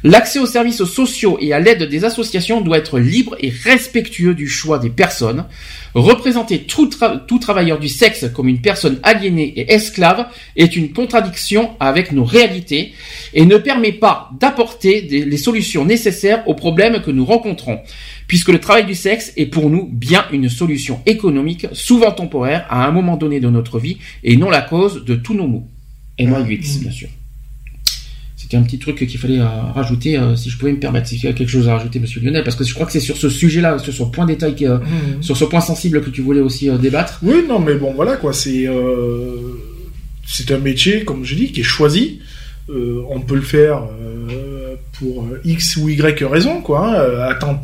L'accès 0.03 0.37
aux 0.37 0.45
services 0.45 0.83
sociaux 0.83 1.37
et 1.41 1.51
à 1.51 1.59
l'aide 1.59 1.89
des 1.89 2.05
associations 2.05 2.61
doit 2.61 2.77
être 2.77 2.99
libre 2.99 3.35
et 3.39 3.49
respectueux 3.49 4.35
du 4.35 4.47
choix 4.47 4.77
des 4.77 4.91
personnes. 4.91 5.45
Représenter 5.93 6.59
tout, 6.59 6.89
travailleur 7.39 7.79
du 7.79 7.87
sexe 7.87 8.25
comme 8.33 8.47
une 8.47 8.61
personne 8.61 8.99
aliénée 9.03 9.53
et 9.55 9.73
esclave 9.73 10.27
est 10.55 10.75
une 10.75 10.91
contradiction 10.91 11.71
avec 11.79 12.11
nos 12.11 12.23
réalités 12.23 12.93
et 13.33 13.45
ne 13.45 13.57
permet 13.57 13.91
pas 13.91 14.29
d'apporter 14.39 15.01
les 15.01 15.37
solutions 15.37 15.85
nécessaires 15.85 16.47
aux 16.47 16.53
problèmes 16.53 17.01
que 17.01 17.11
nous 17.11 17.25
rencontrons, 17.25 17.79
puisque 18.27 18.49
le 18.49 18.59
travail 18.59 18.85
du 18.85 18.95
sexe 18.95 19.33
est 19.37 19.47
pour 19.47 19.69
nous 19.69 19.87
bien 19.91 20.25
une 20.31 20.49
solution 20.49 21.01
économique, 21.05 21.67
souvent 21.73 22.11
temporaire, 22.11 22.65
à 22.69 22.85
un 22.85 22.91
moment 22.91 23.17
donné 23.17 23.39
de 23.39 23.49
notre 23.49 23.79
vie, 23.79 23.97
et 24.23 24.37
non 24.37 24.49
la 24.49 24.61
cause 24.61 25.05
de 25.05 25.15
tous 25.15 25.33
nos 25.33 25.47
maux. 25.47 25.67
Et 26.17 26.27
moi, 26.27 26.41
UX, 26.41 26.79
bien 26.81 26.91
sûr. 26.91 27.09
C'était 28.49 28.63
un 28.63 28.65
petit 28.65 28.79
truc 28.79 28.95
qu'il 28.95 29.19
fallait 29.19 29.37
euh, 29.37 29.45
rajouter, 29.75 30.17
euh, 30.17 30.35
si 30.35 30.49
je 30.49 30.57
pouvais 30.57 30.71
me 30.71 30.79
permettre, 30.79 31.07
s'il 31.07 31.23
y 31.23 31.27
a 31.27 31.33
quelque 31.33 31.51
chose 31.51 31.69
à 31.69 31.77
rajouter, 31.77 31.99
Monsieur 31.99 32.19
Lionel, 32.19 32.43
parce 32.43 32.55
que 32.55 32.63
je 32.63 32.73
crois 32.73 32.87
que 32.87 32.91
c'est 32.91 32.99
sur 32.99 33.15
ce 33.15 33.29
sujet-là, 33.29 33.77
sur 33.77 33.93
ce 33.93 34.01
point 34.01 34.25
détail, 34.25 34.55
euh, 34.63 34.79
mmh. 34.79 35.21
sur 35.21 35.37
ce 35.37 35.45
point 35.45 35.61
sensible 35.61 36.01
que 36.01 36.09
tu 36.09 36.23
voulais 36.23 36.39
aussi 36.39 36.67
débattre. 36.79 37.19
Oui, 37.21 37.43
non, 37.47 37.59
mais 37.59 37.75
bon, 37.75 37.93
voilà 37.93 38.17
quoi, 38.17 38.33
c'est 38.33 38.67
c'est 40.25 40.49
un 40.51 40.57
métier, 40.57 41.05
comme 41.05 41.23
je 41.23 41.35
dis, 41.35 41.51
qui 41.51 41.59
est 41.59 41.63
choisi. 41.63 42.21
on 42.67 43.21
peut 43.21 43.35
le 43.35 43.41
faire 43.41 43.83
pour 44.93 45.27
X 45.45 45.77
ou 45.77 45.87
Y 45.89 46.23
raison, 46.23 46.61
quoi. 46.61 46.87
Hein, 46.87 47.29
à 47.29 47.35
temps, 47.35 47.61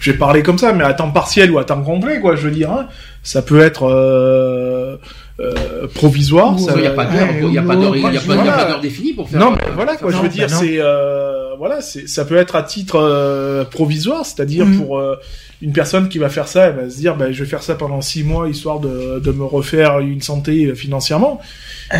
je 0.00 0.10
vais 0.10 0.18
parler 0.18 0.42
comme 0.42 0.58
ça, 0.58 0.72
mais 0.72 0.82
à 0.82 0.94
temps 0.94 1.10
partiel 1.10 1.50
ou 1.50 1.58
à 1.58 1.64
temps 1.64 1.82
complet, 1.82 2.20
quoi. 2.20 2.34
Je 2.34 2.48
veux 2.48 2.50
dire, 2.50 2.72
hein. 2.72 2.88
ça 3.22 3.42
peut 3.42 3.60
être 3.60 3.84
euh, 3.84 4.96
provisoire. 5.94 6.56
Il 6.76 6.80
n'y 6.80 6.86
a 6.86 6.90
pas 6.90 7.04
d'heure, 7.06 7.28
il 7.36 7.48
n'y 7.48 7.58
a 7.58 7.62
pas 7.62 7.76
d'heure 7.76 8.80
définie 8.80 9.12
pour 9.12 9.28
faire. 9.28 9.40
Non, 9.40 9.52
mais 9.52 9.62
voilà 9.74 9.96
quoi. 9.96 10.10
je 10.10 10.18
veux 10.18 10.28
dire, 10.28 10.50
c'est 10.50 10.78
euh, 10.78 11.39
voilà, 11.60 11.80
c'est 11.80 12.08
ça 12.08 12.24
peut 12.24 12.36
être 12.36 12.56
à 12.56 12.64
titre 12.64 12.96
euh, 12.96 13.64
provisoire, 13.64 14.26
c'est-à-dire 14.26 14.66
mm. 14.66 14.78
pour 14.78 15.00
une 15.62 15.72
personne 15.72 16.08
qui 16.08 16.18
va 16.18 16.28
faire 16.28 16.48
ça, 16.48 16.68
elle 16.68 16.76
va 16.76 16.90
se 16.90 16.96
dire, 16.96 17.16
ben, 17.16 17.32
je 17.32 17.44
vais 17.44 17.48
faire 17.48 17.62
ça 17.62 17.74
pendant 17.74 18.00
six 18.00 18.24
mois 18.24 18.48
histoire 18.48 18.80
de, 18.80 19.20
de 19.20 19.30
me 19.30 19.44
refaire 19.44 20.00
une 20.00 20.22
santé 20.22 20.74
financièrement. 20.74 21.40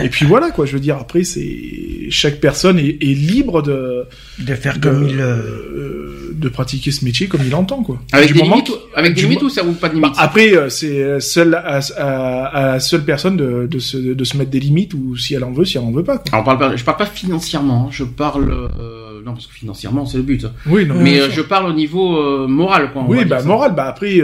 Et 0.02 0.08
puis 0.08 0.24
voilà 0.24 0.50
quoi, 0.52 0.66
je 0.66 0.72
veux 0.72 0.80
dire 0.80 0.96
après 0.98 1.24
c'est 1.24 2.08
chaque 2.10 2.38
personne 2.38 2.78
est, 2.78 2.96
est, 3.00 3.14
libre 3.14 3.60
de 3.60 4.04
de 4.38 4.54
faire 4.54 4.80
comme 4.80 5.08
il 5.08 5.18
euh, 5.18 6.30
de 6.32 6.48
pratiquer 6.48 6.92
ce 6.92 7.04
métier 7.04 7.26
comme 7.26 7.40
il 7.44 7.54
entend 7.56 7.82
quoi. 7.82 8.00
Avec 8.12 8.32
des 8.32 8.40
limites, 8.40 8.70
avec 8.94 9.14
des 9.14 9.22
limites 9.22 9.42
ou 9.42 9.48
ça 9.48 9.64
ou 9.64 9.72
pas 9.72 9.88
de 9.88 9.94
limites 9.94 10.12
bah, 10.14 10.22
Après 10.22 10.54
euh, 10.54 10.68
c'est 10.68 11.18
seul 11.18 11.54
à, 11.54 11.80
à, 11.96 12.74
à, 12.74 12.80
seule 12.80 13.04
personne 13.04 13.36
de, 13.36 13.66
de, 13.68 13.78
se, 13.80 13.96
de 13.96 14.24
se 14.24 14.36
mettre 14.36 14.50
des 14.50 14.60
limites 14.60 14.94
ou 14.94 15.16
si 15.16 15.34
elle 15.34 15.42
en 15.42 15.50
veut, 15.50 15.64
si 15.64 15.76
elle 15.76 15.82
en 15.82 15.90
veut 15.90 16.04
pas. 16.04 16.18
Quoi. 16.18 16.26
Alors, 16.32 16.44
parle 16.44 16.58
pas, 16.58 16.76
je 16.76 16.84
parle 16.84 16.98
pas 16.98 17.06
financièrement, 17.06 17.86
hein. 17.86 17.90
je 17.90 18.04
parle 18.04 18.52
euh, 18.52 19.09
non 19.24 19.32
parce 19.32 19.46
que 19.46 19.54
financièrement 19.54 20.06
c'est 20.06 20.18
le 20.18 20.22
but. 20.24 20.46
Oui 20.66 20.86
non. 20.86 20.94
Mais 20.98 21.20
euh, 21.20 21.28
je 21.30 21.42
parle 21.42 21.70
au 21.70 21.74
niveau 21.74 22.16
euh, 22.16 22.46
moral 22.46 22.92
quoi. 22.92 23.04
Oui 23.08 23.24
bah 23.24 23.42
moral 23.42 23.74
bah 23.74 23.86
après 23.86 24.20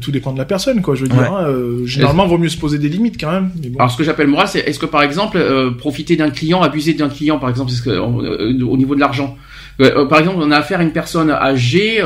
tout 0.00 0.10
dépend 0.10 0.32
de 0.32 0.38
la 0.38 0.44
personne 0.44 0.82
quoi. 0.82 0.94
Je 0.94 1.02
veux 1.02 1.08
dire 1.08 1.22
hein, 1.22 1.46
généralement 1.84 2.26
vaut 2.26 2.38
mieux 2.38 2.48
se 2.48 2.58
poser 2.58 2.78
des 2.78 2.88
limites 2.88 3.20
quand 3.20 3.32
même. 3.32 3.50
Mais 3.62 3.68
bon. 3.68 3.78
Alors 3.78 3.90
ce 3.90 3.96
que 3.96 4.04
j'appelle 4.04 4.28
moral 4.28 4.48
c'est 4.48 4.60
est-ce 4.60 4.78
que 4.78 4.86
par 4.86 5.02
exemple, 5.02 5.38
euh, 5.38 5.70
profiter 5.70 6.16
d'un 6.16 6.30
client, 6.30 6.62
abuser 6.62 6.94
d'un 6.94 7.08
client, 7.08 7.38
par 7.38 7.50
exemple, 7.50 7.72
que, 7.84 7.90
euh, 7.90 8.64
au 8.64 8.76
niveau 8.76 8.94
de 8.94 9.00
l'argent. 9.00 9.36
Euh, 9.80 10.06
par 10.06 10.18
exemple, 10.18 10.38
on 10.40 10.50
a 10.50 10.56
affaire 10.56 10.80
à 10.80 10.82
une 10.82 10.92
personne 10.92 11.30
âgée 11.30 12.02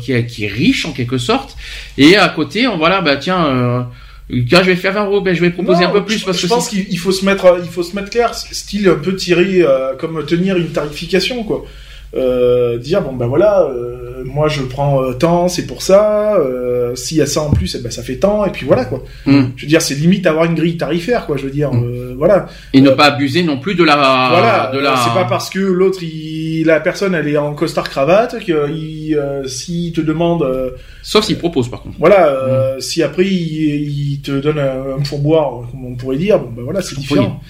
qui, 0.00 0.12
est, 0.12 0.26
qui 0.26 0.44
est 0.44 0.48
riche 0.48 0.86
en 0.86 0.92
quelque 0.92 1.18
sorte, 1.18 1.56
et 1.98 2.16
à 2.16 2.28
côté, 2.28 2.66
on 2.66 2.78
voilà, 2.78 3.00
bah 3.00 3.16
tiens. 3.16 3.88
Quand 4.28 4.58
je 4.58 4.70
vais 4.70 4.76
faire 4.76 5.00
un 5.00 5.04
euro, 5.04 5.20
ben 5.20 5.34
je 5.34 5.40
vais 5.40 5.50
proposer 5.50 5.84
un 5.84 5.90
peu 5.90 6.04
plus 6.04 6.24
parce 6.24 6.38
je 6.38 6.42
que 6.42 6.48
pense 6.48 6.68
qu'il 6.68 6.98
faut 6.98 7.12
se 7.12 7.24
mettre, 7.24 7.60
il 7.62 7.70
faut 7.70 7.84
se 7.84 7.94
mettre 7.94 8.10
clair, 8.10 8.34
style 8.34 8.88
un 8.88 8.96
peu 8.96 9.14
tiré 9.14 9.64
comme 9.98 10.24
tenir 10.26 10.56
une 10.56 10.70
tarification 10.70 11.44
quoi. 11.44 11.64
Euh, 12.16 12.78
dire 12.78 13.02
bon 13.02 13.12
ben 13.12 13.26
voilà 13.26 13.62
euh, 13.62 14.22
moi 14.24 14.48
je 14.48 14.62
prends 14.62 15.02
euh, 15.02 15.12
tant 15.12 15.48
c'est 15.48 15.66
pour 15.66 15.82
ça 15.82 16.38
s'il 16.94 17.18
y 17.18 17.20
a 17.20 17.26
ça 17.26 17.42
en 17.42 17.50
plus 17.50 17.74
eh 17.74 17.82
ben 17.82 17.90
ça 17.90 18.02
fait 18.02 18.16
tant 18.16 18.46
et 18.46 18.50
puis 18.50 18.64
voilà 18.64 18.86
quoi 18.86 19.02
hmm. 19.26 19.48
je 19.54 19.62
veux 19.62 19.68
dire 19.68 19.82
c'est 19.82 19.94
limite 19.94 20.26
avoir 20.26 20.46
une 20.46 20.54
grille 20.54 20.78
tarifaire 20.78 21.26
quoi 21.26 21.36
je 21.36 21.44
veux 21.44 21.50
dire 21.50 21.72
hmm. 21.72 22.14
voilà 22.16 22.46
et 22.72 22.80
ne 22.80 22.90
pas 22.90 23.06
abuser 23.06 23.42
non 23.42 23.58
plus 23.58 23.74
de 23.74 23.84
la 23.84 23.96
voilà 23.96 24.70
de 24.72 24.78
la 24.78 24.96
c'est 24.96 25.12
pas 25.12 25.24
parce 25.24 25.50
que 25.50 25.58
l'autre 25.58 26.00
la 26.64 26.80
personne 26.80 27.14
elle 27.14 27.28
est 27.28 27.36
en 27.36 27.54
costard 27.54 27.90
cravate 27.90 28.42
que 28.44 28.70
il, 28.70 29.18
s'il 29.46 29.92
te 29.92 30.00
demande 30.00 30.46
sauf 31.02 31.24
s'il 31.24 31.38
propose 31.38 31.68
par 31.68 31.82
contre 31.82 31.96
voilà 31.98 32.76
hmm. 32.76 32.80
si 32.80 33.02
après 33.02 33.26
il, 33.26 34.20
te 34.22 34.30
donne 34.30 34.58
un, 34.58 35.02
pourboire 35.06 35.64
comme 35.70 35.84
on 35.84 35.96
pourrait 35.96 36.16
dire 36.16 36.38
bon 36.38 36.50
ben 36.56 36.62
voilà 36.62 36.80
c'est 36.80 36.98
différent 36.98 37.40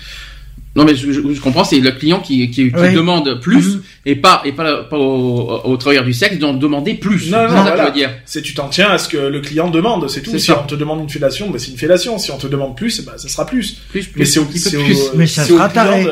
non 0.76 0.84
mais 0.84 0.94
je, 0.94 1.40
comprends, 1.40 1.64
c'est 1.64 1.80
le 1.80 1.90
client 1.90 2.20
qui, 2.20 2.50
qui, 2.50 2.70
demande 2.70 3.40
plus 3.40 3.76
mhm. 3.76 3.82
et 4.05 4.14
pas 4.14 4.42
et 4.44 4.52
pas, 4.52 4.84
pas 4.84 4.98
au, 4.98 5.62
au, 5.64 5.76
travailleur 5.78 6.05
du 6.05 6.12
sexe 6.12 6.38
d'en 6.38 6.52
demander 6.52 6.94
plus. 6.94 7.30
Non, 7.30 7.48
non, 7.48 7.64
ça 7.64 7.90
dire. 7.90 8.10
C'est 8.26 8.42
tu 8.42 8.52
t'en 8.52 8.68
tiens 8.68 8.90
à 8.90 8.98
ce 8.98 9.08
que 9.08 9.16
le 9.16 9.40
client 9.40 9.70
demande, 9.70 10.08
c'est 10.10 10.20
tout. 10.20 10.38
Si 10.38 10.52
on 10.52 10.64
te 10.64 10.74
demande 10.74 11.00
une 11.00 11.08
fellation, 11.08 11.48
ben 11.48 11.58
c'est 11.58 11.70
une 11.70 11.78
fellation. 11.78 12.18
Si 12.18 12.30
on 12.30 12.36
te 12.36 12.46
demande 12.46 12.76
plus, 12.76 13.00
ben 13.00 13.12
ça 13.16 13.28
sera 13.28 13.46
plus. 13.46 13.72
Plus, 13.88 14.06
plus. 14.06 14.20
Mais 14.20 14.24
c'est 14.26 14.38
au, 14.38 14.44
plus. 14.44 15.10
mais 15.14 15.26
ça 15.26 15.44
sera 15.44 15.70
tarifé. 15.70 16.10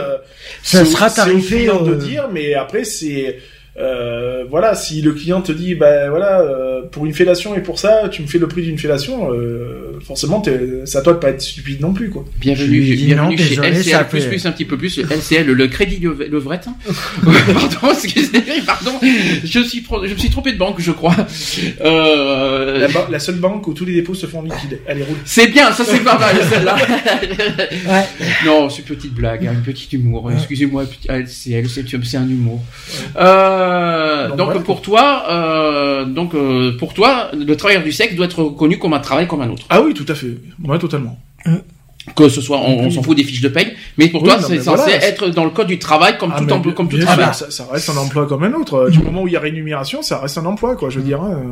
Ça 0.63 0.85
sera 0.87 1.11
tarifé. 1.11 1.67
de 1.67 1.71
euh, 1.71 1.97
dire, 1.97 2.29
mais 2.33 2.55
après 2.55 2.85
c'est 2.85 3.39
euh, 3.77 4.45
voilà, 4.49 4.77
si 4.77 5.03
le 5.03 5.13
client 5.13 5.41
te 5.41 5.51
dit, 5.51 5.75
ben 5.75 6.09
voilà, 6.09 6.41
euh, 6.43 6.83
pour 6.83 7.07
une 7.07 7.15
fellation 7.15 7.57
et 7.57 7.61
pour 7.61 7.81
ça, 7.81 8.09
tu 8.09 8.23
me 8.23 8.29
fais 8.29 8.39
le 8.39 8.47
prix 8.47 8.63
d'une 8.63 8.79
fellation, 8.79 9.33
euh, 9.33 9.99
forcément, 10.07 10.41
c'est 10.85 10.99
à 10.99 11.03
toi 11.03 11.15
de 11.15 11.19
pas 11.19 11.31
être 11.31 11.43
stupide 11.43 11.81
non 11.81 11.93
plus, 11.93 12.09
quoi. 12.09 12.25
Bienvenue, 12.39 12.81
bienvenue 12.81 13.37
chez 13.37 13.57
LCL 13.57 14.09
plus 14.09 14.27
plus 14.27 14.47
un 14.47 14.53
petit 14.53 14.65
peu 14.65 14.77
plus 14.77 14.99
LCL 14.99 15.47
le 15.47 15.67
crédit 15.67 15.99
levrette. 15.99 16.69
pardon, 17.25 17.93
excusez-moi, 17.93 18.63
pardon, 18.65 18.93
je 19.03 19.61
suis 19.61 19.85
je 19.85 20.13
me 20.13 20.19
suis 20.19 20.31
trompé 20.31 20.53
de 20.53 20.59
banque, 20.59 20.81
je 20.81 20.93
crois. 20.93 21.17
Euh... 21.81 22.79
La, 22.79 22.89
la, 23.11 23.19
seule 23.19 23.37
banque 23.37 23.67
où 23.67 23.75
tous 23.75 23.85
les 23.85 23.95
dépôts 23.95 24.15
se 24.15 24.27
font 24.27 24.43
liquide. 24.43 24.79
Allez 24.87 25.03
roule. 25.03 25.17
C'est 25.25 25.49
bien, 25.49 25.73
ça 25.73 25.85
c'est 25.85 26.05
pas 26.05 26.19
mal 26.19 26.37
celle-là. 26.49 26.77
ouais. 27.89 28.27
Non, 28.47 28.71
c'est 28.71 28.89
une 28.89 28.97
petite 28.97 29.15
blague, 29.15 29.47
hein, 29.47 29.55
un 29.59 29.63
petit 29.63 29.89
humour. 29.97 30.31
Excusez-moi, 30.31 30.85
LCL, 31.09 31.69
c'est 31.69 32.17
un 32.17 32.29
humour. 32.29 32.63
Euh, 33.17 33.64
euh, 33.65 34.37
donc, 34.37 34.63
pour 34.65 34.83
toi, 34.83 35.25
euh, 35.29 36.05
donc 36.05 36.35
euh, 36.35 36.77
pour 36.79 36.95
toi, 36.95 37.31
le 37.33 37.57
travailleur 37.57 37.83
du 37.83 37.93
sexe 37.93 38.15
doit 38.15 38.27
être 38.27 38.43
reconnu 38.43 38.79
comme 38.79 38.93
un 38.93 39.01
travail 39.01 39.27
comme 39.27 39.43
un 39.43 39.51
autre. 39.51 39.65
Ah 39.71 39.81
oui, 39.83 39.95
tout 39.95 40.07
à 40.09 40.15
fait. 40.15 40.37
Ouais, 40.65 40.79
totalement. 40.79 41.19
Que 42.15 42.29
ce 42.29 42.43
soit, 42.43 42.59
on, 42.59 42.91
s'en 42.91 43.03
fout 43.03 43.17
des 43.17 43.25
fiches 43.25 43.41
de 43.41 43.49
paye, 43.49 43.75
mais 43.97 44.09
pour 44.09 44.23
toi, 44.23 44.39
c'est 44.41 44.61
censé 44.61 44.91
être 44.91 45.29
dans 45.29 45.45
le 45.45 45.51
code 45.51 45.69
du 45.69 45.79
travail 45.79 46.19
comme 46.19 46.33
ah, 46.35 46.41
tout 46.41 46.53
emploi, 46.53 46.73
comme 46.75 46.89
tout 46.89 46.99
travail. 46.99 47.31
Ça, 47.33 47.67
reste 47.71 47.91
un 47.91 47.97
emploi 47.97 48.27
comme 48.27 48.45
un 48.45 48.53
autre. 48.53 48.91
Du 48.91 49.01
moment 49.01 49.23
où 49.23 49.29
il 49.29 49.33
y 49.33 49.37
a 49.37 49.41
rémunération, 49.41 50.03
ça 50.03 50.19
reste 50.19 50.39
un 50.39 50.47
emploi, 50.47 50.77
quoi. 50.77 50.91
Je 50.91 50.99
veux 50.99 51.05
dire. 51.05 51.23
Hein, 51.23 51.43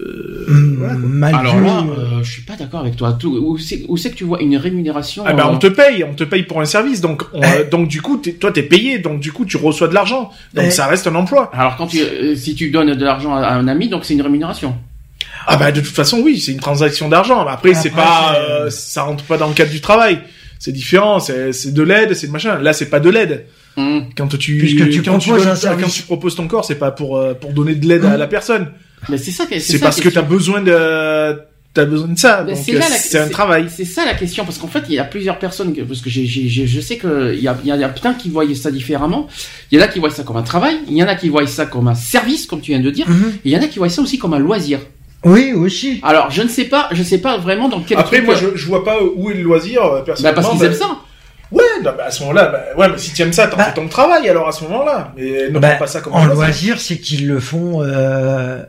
euh, 0.00 1.22
Alors 1.22 1.60
là, 1.60 1.84
euh, 1.86 2.22
je 2.22 2.30
suis 2.30 2.42
pas 2.42 2.56
d'accord 2.56 2.80
avec 2.80 2.96
toi. 2.96 3.16
Où 3.24 3.58
c'est 3.58 4.10
que 4.10 4.14
tu 4.14 4.24
vois 4.24 4.40
une 4.40 4.56
rémunération 4.56 5.24
ah 5.26 5.32
ben, 5.32 5.48
on 5.50 5.58
te 5.58 5.66
paye, 5.66 6.04
on 6.04 6.14
te 6.14 6.24
paye 6.24 6.42
pour 6.42 6.60
un 6.60 6.64
service, 6.64 7.00
donc 7.00 7.22
eh. 7.34 7.64
donc 7.70 7.88
du 7.88 8.00
coup, 8.02 8.20
es, 8.26 8.32
toi 8.32 8.52
t'es 8.52 8.62
payé, 8.62 8.98
donc 8.98 9.20
du 9.20 9.32
coup 9.32 9.44
tu 9.44 9.56
reçois 9.56 9.88
de 9.88 9.94
l'argent, 9.94 10.30
donc 10.54 10.66
eh. 10.68 10.70
ça 10.70 10.86
reste 10.86 11.06
un 11.06 11.14
emploi. 11.14 11.50
Alors 11.52 11.76
quand 11.76 11.86
tu, 11.86 12.00
euh, 12.00 12.34
si 12.34 12.54
tu 12.54 12.70
donnes 12.70 12.94
de 12.94 13.04
l'argent 13.04 13.34
à 13.34 13.50
un 13.50 13.68
ami, 13.68 13.88
donc 13.88 14.04
c'est 14.04 14.14
une 14.14 14.22
rémunération. 14.22 14.76
Ah 15.46 15.56
bah 15.56 15.72
de 15.72 15.80
toute 15.80 15.94
façon 15.94 16.20
oui, 16.20 16.38
c'est 16.38 16.52
une 16.52 16.60
transaction 16.60 17.08
d'argent. 17.08 17.46
Après, 17.46 17.74
c'est 17.74 17.90
pas, 17.90 18.36
euh, 18.38 18.70
ça 18.70 19.02
rentre 19.02 19.24
pas 19.24 19.36
dans 19.36 19.48
le 19.48 19.54
cadre 19.54 19.70
du 19.70 19.80
travail. 19.80 20.20
C'est 20.58 20.72
différent, 20.72 21.20
c'est 21.20 21.72
de 21.72 21.82
l'aide, 21.82 22.14
c'est 22.14 22.26
de 22.26 22.32
machin. 22.32 22.58
Là, 22.58 22.74
c'est 22.74 22.90
pas 22.90 23.00
de 23.00 23.08
l'aide. 23.08 23.46
Mmh. 23.76 24.00
Quand 24.16 24.26
tu, 24.36 24.58
Puisque 24.58 24.90
tu 24.90 25.02
quand, 25.02 25.18
tu, 25.18 25.30
quand 25.30 25.88
tu 25.88 26.02
proposes 26.02 26.34
ton 26.34 26.46
corps, 26.48 26.64
c'est 26.64 26.74
pas 26.74 26.90
pour 26.90 27.16
euh, 27.16 27.34
pour 27.34 27.52
donner 27.52 27.74
de 27.74 27.86
l'aide 27.86 28.04
à 28.04 28.16
la 28.16 28.26
personne. 28.26 28.66
Mais 29.08 29.18
c'est 29.18 29.30
ça. 29.30 29.44
C'est 29.58 29.78
parce 29.78 30.00
que 30.00 30.08
t'as 30.08 30.22
besoin 30.22 30.60
de 30.62 31.40
t'as 31.72 31.84
besoin 31.84 32.08
de 32.08 32.18
ça. 32.18 32.42
Donc 32.42 32.56
c'est 32.56 33.18
un 33.18 33.28
travail. 33.28 33.68
C'est 33.74 33.84
ça 33.84 34.04
la 34.04 34.14
question 34.14 34.44
parce 34.44 34.58
qu'en 34.58 34.68
fait 34.68 34.84
il 34.88 34.94
y 34.94 34.98
a 34.98 35.04
plusieurs 35.04 35.38
personnes 35.38 35.74
parce 35.86 36.00
que 36.00 36.10
j'ai, 36.10 36.26
je 36.26 36.80
sais 36.80 36.96
que 36.96 37.34
il 37.34 37.40
y 37.40 37.48
a, 37.48 37.56
il 37.62 37.68
y 37.68 37.84
a 37.84 37.88
plein 37.88 38.14
qui 38.14 38.28
voient 38.28 38.44
ça 38.54 38.70
différemment. 38.70 39.28
Il 39.70 39.78
y 39.78 39.82
en 39.82 39.84
a 39.84 39.88
qui 39.88 39.98
voient 39.98 40.10
ça 40.10 40.22
comme 40.22 40.36
un 40.36 40.42
travail, 40.42 40.76
il 40.88 40.96
y 40.96 41.02
en 41.02 41.08
a 41.08 41.14
qui 41.14 41.28
voient 41.28 41.46
ça 41.46 41.66
comme 41.66 41.88
un 41.88 41.94
service 41.94 42.46
comme 42.46 42.60
tu 42.60 42.72
viens 42.72 42.80
de 42.80 42.90
dire, 42.90 43.08
mmh. 43.08 43.24
et 43.26 43.40
il 43.44 43.52
y 43.52 43.56
en 43.56 43.62
a 43.62 43.66
qui 43.66 43.78
voient 43.78 43.88
ça 43.88 44.02
aussi 44.02 44.18
comme 44.18 44.34
un 44.34 44.38
loisir. 44.38 44.80
Oui, 45.22 45.52
aussi. 45.52 46.00
Alors, 46.02 46.30
je 46.30 46.40
ne 46.40 46.48
sais 46.48 46.64
pas, 46.64 46.88
je 46.92 47.02
sais 47.02 47.18
pas 47.18 47.36
vraiment 47.36 47.68
dans 47.68 47.80
quel. 47.80 47.98
Après, 47.98 48.22
moi, 48.22 48.34
je, 48.34 48.56
je 48.56 48.66
vois 48.66 48.82
pas 48.82 48.96
où 49.02 49.30
est 49.30 49.34
le 49.34 49.42
loisir, 49.42 50.02
personnellement. 50.04 50.40
Bah, 50.40 50.48
parce 50.48 50.58
qu'ils 50.58 50.66
aiment 50.66 50.74
ça. 50.74 50.98
Ouais, 51.52 51.64
bah, 51.82 51.96
à 52.06 52.10
ce 52.10 52.20
moment-là, 52.22 52.46
bah, 52.46 52.60
ouais, 52.78 52.88
mais 52.88 52.98
si 52.98 53.12
tu 53.12 53.22
aimes 53.22 53.32
ça, 53.32 53.48
t'en 53.48 53.56
bah, 53.56 53.64
fais 53.64 53.74
ton 53.74 53.88
travail 53.88 54.28
alors 54.28 54.48
à 54.48 54.52
ce 54.52 54.64
moment-là. 54.64 55.12
Mais 55.16 55.50
ne 55.50 55.58
bah, 55.58 55.70
pas 55.72 55.86
ça 55.86 56.00
comme 56.00 56.14
en 56.14 56.24
loisir. 56.24 56.80
c'est 56.80 56.98
qu'ils 56.98 57.26
le 57.26 57.40
font. 57.40 57.82
Euh... 57.82 58.62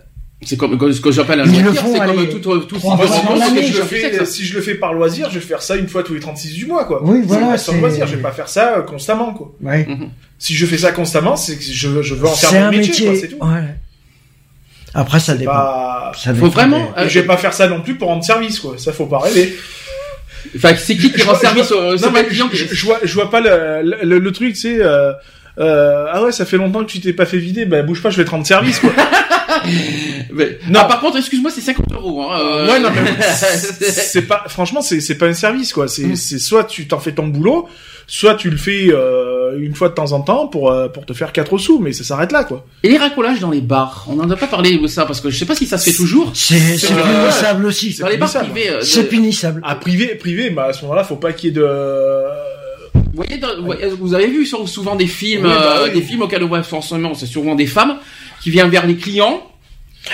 C'est 0.43 0.57
comme 0.57 0.91
ce 0.91 0.99
que 1.01 1.11
j'appelle 1.11 1.39
un 1.41 1.45
loisir, 1.45 1.83
c'est 1.85 1.99
comme 1.99 2.29
tout, 2.29 2.39
tout, 2.39 2.59
tout 2.61 2.79
si, 2.79 3.67
je 3.71 3.77
le 3.77 3.83
fais, 3.85 4.25
si 4.25 4.43
je 4.43 4.55
le 4.55 4.61
fais 4.61 4.73
par 4.73 4.93
loisir, 4.93 5.29
je 5.29 5.35
vais 5.37 5.45
faire 5.45 5.61
ça 5.61 5.75
une 5.75 5.87
fois 5.87 6.01
tous 6.01 6.15
les 6.15 6.19
36 6.19 6.53
du 6.53 6.65
mois, 6.65 6.85
quoi. 6.85 7.01
Oui, 7.03 7.21
voilà. 7.25 7.57
C'est 7.57 7.77
loisir, 7.79 8.07
je 8.07 8.15
vais 8.15 8.21
pas 8.21 8.31
faire 8.31 8.49
ça 8.49 8.77
euh, 8.77 8.81
constamment, 8.81 9.33
quoi. 9.33 9.53
Ouais. 9.61 9.85
Mhm. 9.85 10.09
Si 10.39 10.55
je 10.55 10.65
fais 10.65 10.79
ça 10.79 10.91
constamment, 10.91 11.35
c'est 11.35 11.57
que 11.57 11.63
je, 11.63 12.01
je 12.01 12.15
veux 12.15 12.27
en 12.27 12.33
faire 12.33 12.63
mon 12.63 12.71
métier, 12.71 12.89
métier. 12.89 13.05
quoi, 13.05 13.15
c'est 13.15 13.27
tout. 13.27 13.45
Ouais. 13.45 13.75
Après, 14.95 15.19
ça 15.19 15.35
dépend. 15.35 15.51
Pas... 15.51 16.11
Ça 16.17 16.33
faut 16.33 16.49
vraiment. 16.49 16.91
Euh, 16.97 17.07
je 17.07 17.19
vais 17.19 17.25
pas 17.25 17.37
faire 17.37 17.53
ça 17.53 17.67
non 17.67 17.81
plus 17.81 17.95
pour 17.95 18.07
rendre 18.07 18.23
service, 18.23 18.59
quoi. 18.59 18.73
Ça, 18.77 18.91
faut 18.91 19.05
pas 19.05 19.19
rêver. 19.19 19.55
Enfin, 20.55 20.75
c'est 20.75 20.97
qui 20.97 21.11
qui 21.11 21.21
rend 21.21 21.35
service 21.35 21.71
au 21.71 21.95
non, 21.97 22.11
mais 22.11 22.25
client 22.25 22.49
je, 22.51 22.65
je, 22.65 22.85
vois, 22.85 22.99
je 23.03 23.13
vois 23.13 23.29
pas 23.29 23.41
le, 23.41 23.95
le, 24.03 24.17
le 24.17 24.31
truc, 24.31 24.55
c'est. 24.55 24.81
Euh, 24.81 25.13
euh, 25.59 26.07
ah 26.11 26.23
ouais, 26.23 26.31
ça 26.31 26.45
fait 26.45 26.57
longtemps 26.57 26.83
que 26.83 26.91
tu 26.91 26.99
t'es 26.99 27.13
pas 27.13 27.25
fait 27.25 27.37
vider, 27.37 27.65
bah 27.65 27.83
bouge 27.83 28.01
pas, 28.01 28.09
je 28.09 28.17
vais 28.17 28.25
te 28.25 28.31
rendre 28.31 28.45
service, 28.47 28.79
quoi. 28.79 28.91
mais, 30.33 30.59
non, 30.69 30.81
ah, 30.83 30.85
par 30.85 30.99
contre, 30.99 31.17
excuse-moi, 31.17 31.51
c'est 31.51 31.61
50 31.61 31.91
euros. 31.93 32.22
Hein, 32.23 32.40
euh... 32.40 32.67
Ouais, 32.67 32.80
non, 32.80 32.90
mais 32.93 33.11
c'est 33.91 34.23
pas, 34.23 34.43
franchement, 34.48 34.81
c'est 34.81 34.99
c'est 35.01 35.15
pas 35.15 35.27
un 35.27 35.33
service, 35.33 35.73
quoi. 35.73 35.88
C'est 35.88 36.03
mm. 36.03 36.15
c'est 36.15 36.40
soit 36.40 36.64
tu 36.64 36.88
t'en 36.88 36.99
fais 36.99 37.14
ton 37.14 37.27
boulot, 37.27 37.67
soit 38.07 38.35
tu 38.35 38.49
le 38.49 38.57
fais 38.57 38.90
euh, 38.90 39.57
une 39.59 39.75
fois 39.75 39.90
de 39.90 39.93
temps 39.93 40.11
en 40.11 40.22
temps 40.22 40.48
pour 40.48 40.72
euh, 40.72 40.88
pour 40.88 41.06
te 41.06 41.14
faire 41.14 41.31
quatre 41.31 41.57
sous, 41.57 41.80
mais 41.80 41.93
ça 41.93 42.03
s'arrête 42.03 42.31
là, 42.31 42.43
quoi. 42.43 42.65
Et 42.83 42.90
les 42.90 42.98
racolages 42.98 43.40
dans 43.40 43.51
les 43.51 43.61
bars, 43.61 44.06
on 44.09 44.15
n'en 44.15 44.30
a 44.30 44.35
pas 44.35 44.48
parlé 44.48 44.77
de 44.77 44.88
ça 44.88 45.06
parce 45.06 45.22
que 45.22 45.30
je 45.30 45.38
sais 45.38 45.45
pas 45.45 45.56
si 45.56 45.65
ça 45.65 45.77
se 45.77 45.90
fait 45.90 45.95
toujours. 45.95 46.31
C'est 46.33 46.56
punissable 46.56 47.65
aussi. 47.65 47.98
Dans 47.99 48.07
les 48.07 48.17
bars 48.17 48.31
privés. 48.31 48.69
Euh, 48.69 48.81
c'est 48.81 49.07
punissable. 49.07 49.61
À 49.64 49.75
privé, 49.75 50.15
privé, 50.15 50.49
bah 50.49 50.65
à 50.65 50.73
ce 50.73 50.83
moment-là, 50.83 51.03
faut 51.03 51.15
pas 51.15 51.33
qu'il 51.33 51.49
y 51.49 51.51
ait 51.51 51.56
de 51.56 51.65
vous 53.14 53.17
voyez, 53.17 53.41
vous 53.99 54.14
avez 54.14 54.27
vu 54.27 54.45
souvent 54.45 54.95
des 54.95 55.07
films, 55.07 55.43
bah 55.43 55.90
des 55.90 56.01
films 56.01 56.22
auxquels 56.22 56.43
on 56.43 56.48
voit 56.48 56.64
forcément, 56.64 57.14
c'est 57.14 57.25
souvent 57.25 57.56
des 57.56 57.67
femmes 57.67 57.98
qui 58.41 58.49
viennent 58.51 58.69
vers 58.69 58.88
les 58.88 58.95
clients. 58.95 59.50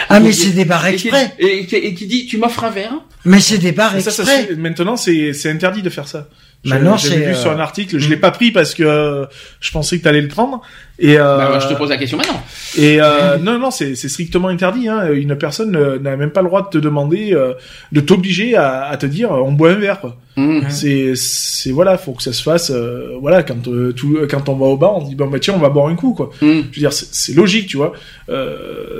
Ah 0.10 0.20
mais 0.20 0.32
c'est 0.32 0.52
des 0.52 0.66
bars 0.66 0.86
exprès. 0.86 1.34
Et 1.40 1.66
qui, 1.66 1.76
et, 1.76 1.94
qui 1.94 2.08
dit 2.08 2.26
tu 2.26 2.38
m'offres 2.38 2.64
un 2.64 2.70
verre? 2.70 2.94
Mais 3.26 3.40
c'est 3.40 3.58
des 3.58 3.72
bars 3.72 3.96
exprès. 3.96 4.12
Ça, 4.12 4.26
ça, 4.26 4.56
maintenant 4.58 4.98
c'est 4.98 5.34
c'est 5.34 5.50
interdit 5.50 5.82
de 5.82 5.90
faire 5.90 6.08
ça. 6.08 6.30
Maintenant, 6.68 6.98
j'ai 6.98 7.18
vu 7.18 7.36
sur 7.36 7.52
un 7.52 7.60
article, 7.60 7.98
je 7.98 8.10
l'ai 8.10 8.18
pas 8.18 8.32
pris 8.32 8.52
parce 8.52 8.74
que 8.74 9.26
je 9.60 9.72
pensais 9.72 9.98
que 9.98 10.04
tu 10.04 10.08
allais 10.08 10.22
le 10.22 10.28
prendre. 10.28 10.62
Et 11.00 11.20
euh, 11.20 11.38
bah, 11.38 11.60
je 11.60 11.68
te 11.68 11.74
pose 11.76 11.90
la 11.90 11.98
question 11.98 12.18
maintenant. 12.18 12.42
Et 12.76 12.98
euh, 13.00 13.38
non, 13.38 13.60
non, 13.60 13.70
c'est 13.70 13.96
strictement 13.96 14.48
interdit. 14.48 14.88
Hein. 14.88 15.12
Une 15.14 15.36
personne 15.36 15.72
n'a 15.98 16.16
même 16.16 16.32
pas 16.32 16.42
le 16.42 16.48
droit 16.48 16.64
de 16.64 16.70
te 16.70 16.78
demander, 16.78 17.34
euh, 17.34 17.54
de 17.92 18.02
t'obliger 18.02 18.56
à, 18.56 18.86
à, 18.86 18.98
te 18.98 19.06
dire, 19.06 19.32
on 19.32 19.52
boit 19.52 19.72
un 19.72 19.76
verre. 19.76 20.00
Quoi. 20.00 20.18
Mmh. 20.38 20.62
C'est, 20.70 21.14
c'est 21.16 21.72
voilà, 21.72 21.98
faut 21.98 22.14
que 22.14 22.24
ça 22.24 22.34
se 22.34 22.42
fasse. 22.42 22.72
Euh, 22.72 23.16
voilà, 23.22 23.44
quand 23.44 23.68
euh, 23.68 23.94
tout, 23.94 24.20
quand 24.30 24.50
on 24.50 24.56
va 24.56 24.66
au 24.66 24.78
bar, 24.78 24.98
on 24.98 25.04
dit 25.04 25.16
bon 25.16 25.28
bah 25.28 25.40
tiens, 25.40 25.54
on 25.56 25.60
va 25.60 25.70
boire 25.70 25.88
un 25.88 25.96
coup, 25.96 26.14
quoi. 26.14 26.32
Mmh. 26.42 26.48
Je 26.72 26.80
veux 26.80 26.90
dire, 26.90 26.94
c'est 26.94 27.34
logique, 27.34 27.68
tu 27.68 27.78
vois. 27.78 27.94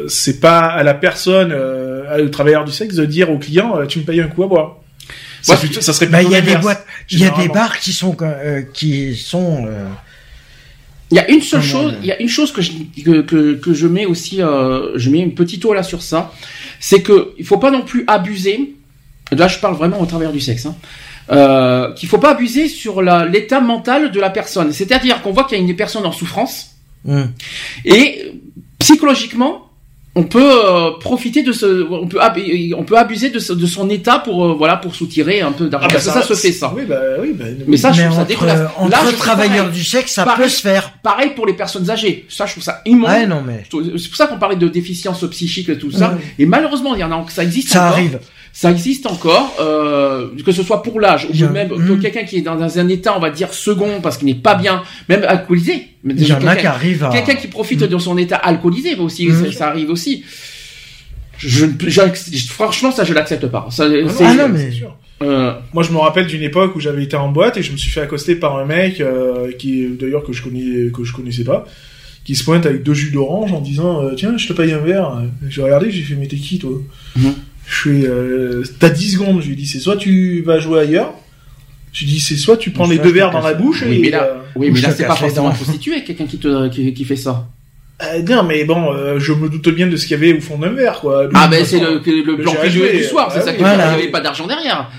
c'est 0.08 0.40
pas 0.40 0.66
à 0.66 0.84
la 0.84 0.94
personne, 0.94 1.54
au 1.54 2.30
travailleur 2.30 2.64
du 2.64 2.72
sexe, 2.72 2.96
de 2.96 3.06
dire 3.06 3.32
au 3.32 3.40
client, 3.40 3.86
tu 3.88 4.00
me 4.00 4.04
payes 4.04 4.22
un 4.22 4.28
coup 4.28 4.44
à 4.44 4.48
boire. 4.48 4.78
Ça, 5.48 5.82
ça 5.82 5.94
serait 5.94 6.08
bah, 6.08 6.22
il 6.22 6.30
y 6.30 6.36
a 6.36 6.42
des 6.42 6.58
boîtes, 6.58 6.86
il 7.10 7.20
y 7.20 7.26
a 7.26 7.30
des 7.30 7.48
bars 7.48 7.80
qui 7.80 7.94
sont 7.94 8.16
euh, 8.22 8.62
qui 8.74 9.16
sont. 9.16 9.66
Euh... 9.66 9.88
Il 11.10 11.16
y 11.16 11.20
a 11.20 11.32
une 11.32 11.42
seule 11.42 11.64
chose, 11.64 11.96
il 12.02 12.08
y 12.08 12.12
a 12.12 12.22
une 12.22 12.28
chose 12.28 12.52
que 12.52 12.62
je 12.62 12.72
que, 13.04 13.22
que, 13.22 13.54
que 13.54 13.74
je 13.74 13.88
mets 13.88 14.06
aussi, 14.06 14.42
euh, 14.42 14.98
je 14.98 15.10
mets 15.10 15.20
une 15.20 15.36
petite 15.36 15.62
toile 15.62 15.78
là 15.78 15.84
sur 15.84 16.02
ça, 16.02 16.34
c'est 16.82 17.02
que 17.02 17.34
il 17.38 17.46
faut 17.46 17.60
pas 17.60 17.72
non 17.72 17.84
plus 17.84 18.04
abuser. 18.08 18.76
Là, 19.32 19.48
je 19.48 19.60
parle 19.60 19.76
vraiment 19.76 20.02
au 20.02 20.06
travers 20.06 20.34
du 20.34 20.42
sexe. 20.42 20.66
Hein. 20.66 20.76
Euh, 21.30 21.94
qu'il 21.94 22.08
faut 22.08 22.20
pas 22.20 22.32
abuser 22.32 22.70
sur 22.70 23.02
l'état 23.02 23.60
mental 23.60 24.12
de 24.12 24.20
la 24.20 24.30
personne. 24.30 24.72
C'est-à-dire 24.72 25.22
qu'on 25.22 25.32
voit 25.32 25.44
qu'il 25.44 25.58
y 25.58 25.62
a 25.62 25.64
une 25.64 25.76
personne 25.76 26.06
en 26.06 26.14
souffrance 26.14 26.76
mmh. 27.04 27.24
et 27.84 28.34
psychologiquement, 28.80 29.67
on 30.18 30.24
peut 30.24 30.66
euh, 30.66 30.92
profiter 31.00 31.44
de 31.44 31.52
ce, 31.52 31.88
on 31.92 32.08
peut, 32.08 32.20
on 32.76 32.84
peut 32.84 32.98
abuser 32.98 33.30
de, 33.30 33.54
de 33.54 33.66
son 33.68 33.88
état 33.90 34.18
pour, 34.18 34.44
euh, 34.44 34.56
voilà, 34.58 34.76
pour 34.78 34.96
soutirer 34.96 35.42
un 35.42 35.52
peu 35.52 35.68
d'argent. 35.68 35.88
Ah 35.92 35.94
bah 35.94 36.00
ça, 36.00 36.24
se 36.24 36.34
fait 36.34 36.52
ça. 36.52 36.74
Oui, 36.76 36.84
bah, 36.90 37.00
oui, 37.22 37.34
bah, 37.36 37.46
mais 37.68 37.78
ça, 37.78 37.92
je 37.92 38.02
trouve 38.02 38.16
ça 38.16 38.26
dégueulasse. 38.26 38.68
Entre 38.78 39.18
travailleurs 39.18 39.70
du 39.70 39.84
sexe, 39.84 40.14
ça 40.14 40.26
peut 40.36 40.50
se 40.50 40.62
faire. 40.62 40.94
Pareil 41.04 41.32
pour 41.36 41.46
les 41.46 41.54
personnes 41.54 41.90
âgées. 41.92 42.26
Ça, 42.30 42.48
je 42.48 42.54
trouve 42.54 42.64
ça 42.64 42.82
immonde. 42.86 43.12
Ouais, 43.12 43.28
non, 43.28 43.44
mais. 43.46 43.64
C'est 43.70 44.08
pour 44.10 44.18
ça 44.18 44.26
qu'on 44.28 44.40
parlait 44.40 44.56
de 44.56 44.68
déficience 44.68 45.24
psychique 45.30 45.70
et 45.70 45.78
tout 45.78 45.92
ça. 45.92 46.18
Et 46.40 46.48
malheureusement, 46.48 46.96
il 46.96 47.02
y 47.02 47.04
en 47.04 47.12
a, 47.12 47.26
ça 47.30 47.44
existe. 47.44 47.70
Ça 47.70 47.88
arrive 47.88 48.20
ça 48.58 48.72
existe 48.72 49.06
encore, 49.06 49.56
euh, 49.60 50.30
que 50.44 50.52
ce 50.52 50.64
soit 50.64 50.82
pour 50.82 51.00
l'âge 51.00 51.28
ou 51.32 51.54
même 51.54 51.72
hmm. 51.72 52.00
quelqu'un 52.00 52.24
qui 52.24 52.38
est 52.38 52.42
dans 52.42 52.80
un 52.80 52.88
état, 52.88 53.16
on 53.16 53.20
va 53.20 53.30
dire 53.30 53.54
second, 53.54 54.02
parce 54.02 54.18
qu'il 54.18 54.26
n'est 54.26 54.34
pas 54.34 54.56
bien, 54.56 54.82
même 55.08 55.24
alcoolisé. 55.28 55.90
Mais 56.04 56.16
il 56.16 56.28
y 56.28 56.34
en 56.34 56.44
a 56.48 56.56
qui 56.56 56.66
arrivent 56.66 57.04
à... 57.04 57.10
Quelqu'un 57.10 57.36
qui 57.36 57.50
profite 57.50 57.84
hmm. 57.84 57.88
de 57.88 57.98
son 58.00 58.18
état 58.18 58.38
alcoolisé 58.38 58.96
aussi, 58.96 59.28
hmm. 59.28 59.52
ça, 59.52 59.68
arrive 59.68 59.92
aussi. 59.92 60.24
Je, 61.38 61.68
franchement, 62.50 62.92
ça, 62.92 63.04
je 63.04 63.14
l'accepte 63.14 63.46
pas. 63.46 63.68
Ça, 63.70 63.86
ah 63.86 64.34
non, 64.34 64.50
mais... 64.50 64.72
Euh... 65.22 65.54
Moi, 65.72 65.84
je 65.84 65.92
me 65.92 65.98
rappelle 66.00 66.26
d'une 66.26 66.42
époque 66.42 66.76
où 66.76 66.80
j'avais 66.80 67.04
été 67.04 67.16
en 67.16 67.30
boîte 67.32 67.58
et 67.58 67.62
je 67.62 67.72
me 67.72 67.78
suis 67.78 67.92
fait 67.92 68.02
accoster 68.02 68.36
par 68.38 68.58
un 68.58 68.66
mec 68.66 69.02
euh, 69.02 69.52
qui, 69.52 69.88
d'ailleurs, 69.88 70.24
que 70.24 70.34
je 70.34 70.42
connais, 70.42 70.90
que 70.92 71.04
je 71.04 71.14
connaissais 71.14 71.44
pas, 71.44 71.68
qui 72.26 72.34
se 72.34 72.44
pointe 72.44 72.66
avec 72.66 72.82
deux 72.82 72.96
jus 72.96 73.12
d'orange 73.12 73.54
en 73.54 73.62
disant 73.62 74.04
euh, 74.04 74.16
tiens, 74.16 74.36
je 74.36 74.48
te 74.48 74.54
paye 74.54 74.74
un 74.74 74.80
verre. 74.80 75.22
J'ai 75.48 75.62
regardé, 75.62 75.92
j'ai 75.92 76.02
fait 76.02 76.16
mais 76.16 76.26
t'es 76.26 76.38
qui 76.38 76.58
toi? 76.58 76.72
Je 77.68 77.76
suis, 77.76 78.06
euh, 78.06 78.64
t'as 78.80 78.90
10 78.90 79.14
secondes. 79.14 79.42
Je 79.42 79.50
lui 79.50 79.56
dis, 79.56 79.68
c'est 79.68 79.80
soit 79.80 79.98
tu 79.98 80.42
vas 80.42 80.60
jouer 80.60 80.80
ailleurs. 80.80 81.14
Je 81.92 82.06
lui 82.06 82.12
dis, 82.12 82.20
c'est 82.20 82.36
soit 82.36 82.58
tu 82.58 82.72
prends 82.72 82.88
les 82.88 82.98
deux 82.98 83.12
verres 83.12 83.32
dans 83.32 83.42
la 83.42 83.54
bouche. 83.54 83.84
Oui, 83.86 84.00
mais 84.02 84.10
là, 84.10 84.24
euh, 84.24 84.36
oui, 84.56 84.72
mais 84.72 84.80
là, 84.82 84.92
c'est 84.92 85.06
pas 85.06 85.16
forcément 85.16 85.52
prostitué, 85.52 86.04
quelqu'un 86.04 86.26
qui 86.26 86.38
te, 86.38 86.68
qui, 86.70 87.06
fait 87.06 87.16
ça. 87.16 87.48
Euh, 88.04 88.22
bien, 88.22 88.44
mais 88.44 88.64
bon, 88.64 88.94
euh, 88.94 89.20
je 89.20 89.34
me 89.34 89.50
doute 89.50 89.70
bien 89.70 89.88
de 89.88 89.98
ce 89.98 90.06
qu'il 90.06 90.12
y 90.12 90.24
avait 90.24 90.38
au 90.38 90.42
fond 90.42 90.58
d'un 90.58 90.70
verre, 90.70 91.00
quoi. 91.00 91.28
ah, 91.34 91.48
ben 91.48 91.66
c'est 91.66 91.80
le, 91.80 91.96
le, 92.06 92.38
plan 92.38 92.54
du 92.64 93.04
soir, 93.04 93.32
c'est 93.34 93.42
ça 93.42 93.52
qui 93.52 93.60
voilà. 93.60 93.88
il 93.88 93.96
n'y 93.96 94.02
avait 94.04 94.12
pas 94.12 94.22
d'argent 94.22 94.46
derrière. 94.46 94.92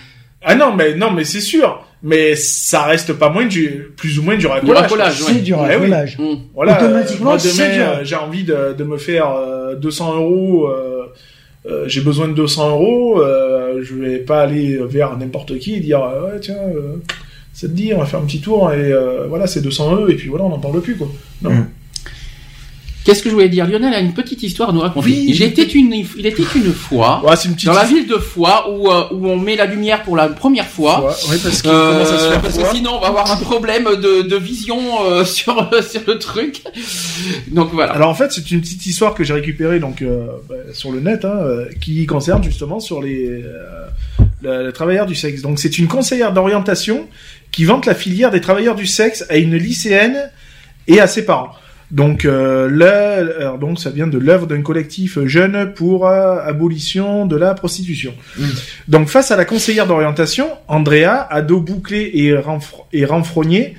Ah 0.42 0.56
non, 0.56 0.74
mais 0.74 0.94
non, 0.94 1.10
mais 1.12 1.24
c'est 1.24 1.40
sûr. 1.40 1.84
Mais 2.02 2.36
ça 2.36 2.84
reste 2.84 3.12
pas 3.12 3.28
moins 3.28 3.46
du, 3.46 3.92
plus 3.96 4.18
ou 4.18 4.22
moins 4.22 4.36
du 4.36 4.46
racolage. 4.46 4.82
racolage 4.82 5.20
C'est 5.20 5.42
du 5.42 5.52
racolage. 5.54 6.16
Eh 6.18 6.22
oui. 6.22 6.40
Voilà. 6.54 6.76
Automatiquement, 6.76 7.30
moi, 7.30 7.38
demain, 7.38 8.02
j'ai 8.04 8.14
envie 8.16 8.44
de, 8.44 8.74
de, 8.76 8.84
me 8.84 8.98
faire 8.98 9.28
200 9.80 10.16
euros 10.16 10.68
euh, 11.66 11.88
j'ai 11.88 12.00
besoin 12.00 12.28
de 12.28 12.34
200 12.34 12.70
euros, 12.70 13.20
euh, 13.20 13.82
je 13.82 13.94
vais 13.94 14.18
pas 14.18 14.42
aller 14.42 14.78
vers 14.78 15.16
n'importe 15.18 15.58
qui 15.58 15.74
et 15.74 15.80
dire 15.80 16.00
ouais 16.00 16.40
tiens 16.40 16.56
ça 17.52 17.66
te 17.66 17.72
dit 17.72 17.92
on 17.92 17.98
va 17.98 18.06
faire 18.06 18.20
un 18.20 18.24
petit 18.24 18.40
tour 18.40 18.72
et 18.72 18.92
euh, 18.92 19.26
voilà 19.28 19.48
c'est 19.48 19.60
200 19.60 19.96
euros 19.96 20.08
et 20.08 20.14
puis 20.14 20.28
voilà 20.28 20.44
on 20.44 20.50
n'en 20.50 20.60
parle 20.60 20.80
plus 20.80 20.96
quoi. 20.96 21.08
Non. 21.42 21.50
Mm. 21.50 21.66
Qu'est-ce 23.08 23.22
que 23.22 23.30
je 23.30 23.34
voulais 23.34 23.48
dire? 23.48 23.66
Lionel 23.66 23.94
a 23.94 24.00
une 24.00 24.12
petite 24.12 24.42
histoire 24.42 24.68
à 24.68 24.72
nous 24.74 24.80
raconter. 24.80 25.08
il, 25.08 25.42
était 25.42 25.64
une, 25.64 25.94
il 25.94 26.26
était 26.26 26.42
une 26.54 26.74
fois 26.74 27.22
dans 27.64 27.72
la 27.72 27.84
ville 27.86 28.06
de 28.06 28.16
Foix 28.16 28.70
où, 28.70 28.92
euh, 28.92 29.04
où 29.12 29.28
on 29.28 29.38
met 29.38 29.56
la 29.56 29.64
lumière 29.64 30.02
pour 30.02 30.14
la 30.14 30.28
première 30.28 30.66
fois. 30.66 31.16
Oui, 31.30 31.36
parce, 31.42 31.62
euh, 31.64 32.04
parce 32.42 32.58
que 32.58 32.64
sinon 32.70 32.96
on 32.98 33.00
va 33.00 33.06
avoir 33.06 33.32
un 33.32 33.38
problème 33.38 33.84
de, 33.84 34.28
de 34.28 34.36
vision 34.36 34.78
euh, 35.06 35.24
sur, 35.24 35.70
sur 35.82 36.02
le 36.06 36.18
truc. 36.18 36.62
Donc 37.50 37.70
voilà. 37.72 37.92
Alors 37.92 38.10
en 38.10 38.14
fait 38.14 38.30
c'est 38.30 38.50
une 38.50 38.60
petite 38.60 38.84
histoire 38.84 39.14
que 39.14 39.24
j'ai 39.24 39.32
récupérée 39.32 39.80
donc 39.80 40.04
bah, 40.46 40.56
sur 40.74 40.92
le 40.92 41.00
net 41.00 41.24
hein, 41.24 41.64
qui 41.80 42.04
concerne 42.04 42.44
justement 42.44 42.78
sur 42.78 43.00
les 43.00 43.42
les 44.42 44.72
travailleurs 44.74 45.06
du 45.06 45.14
sexe. 45.14 45.40
Donc 45.40 45.60
c'est 45.60 45.78
une 45.78 45.88
conseillère 45.88 46.34
d'orientation 46.34 47.08
qui 47.52 47.64
vante 47.64 47.86
la 47.86 47.94
filière 47.94 48.30
des 48.30 48.42
travailleurs 48.42 48.74
du 48.74 48.86
sexe 48.86 49.24
à 49.30 49.38
une 49.38 49.56
lycéenne 49.56 50.30
et 50.88 51.00
à 51.00 51.06
ses 51.06 51.24
parents. 51.24 51.54
Donc 51.90 52.26
euh, 52.26 53.56
donc 53.58 53.78
ça 53.78 53.90
vient 53.90 54.06
de 54.06 54.18
l'œuvre 54.18 54.46
d'un 54.46 54.60
collectif 54.60 55.18
jeune 55.24 55.72
pour 55.72 56.06
euh, 56.06 56.38
abolition 56.44 57.24
de 57.24 57.36
la 57.36 57.54
prostitution. 57.54 58.14
Mm. 58.36 58.44
Donc 58.88 59.08
face 59.08 59.30
à 59.30 59.36
la 59.36 59.46
conseillère 59.46 59.86
d'orientation, 59.86 60.48
Andrea, 60.68 61.26
ado 61.30 61.60
bouclé 61.60 62.10
et, 62.12 62.34
et 62.92 63.04
renfrogné, 63.06 63.74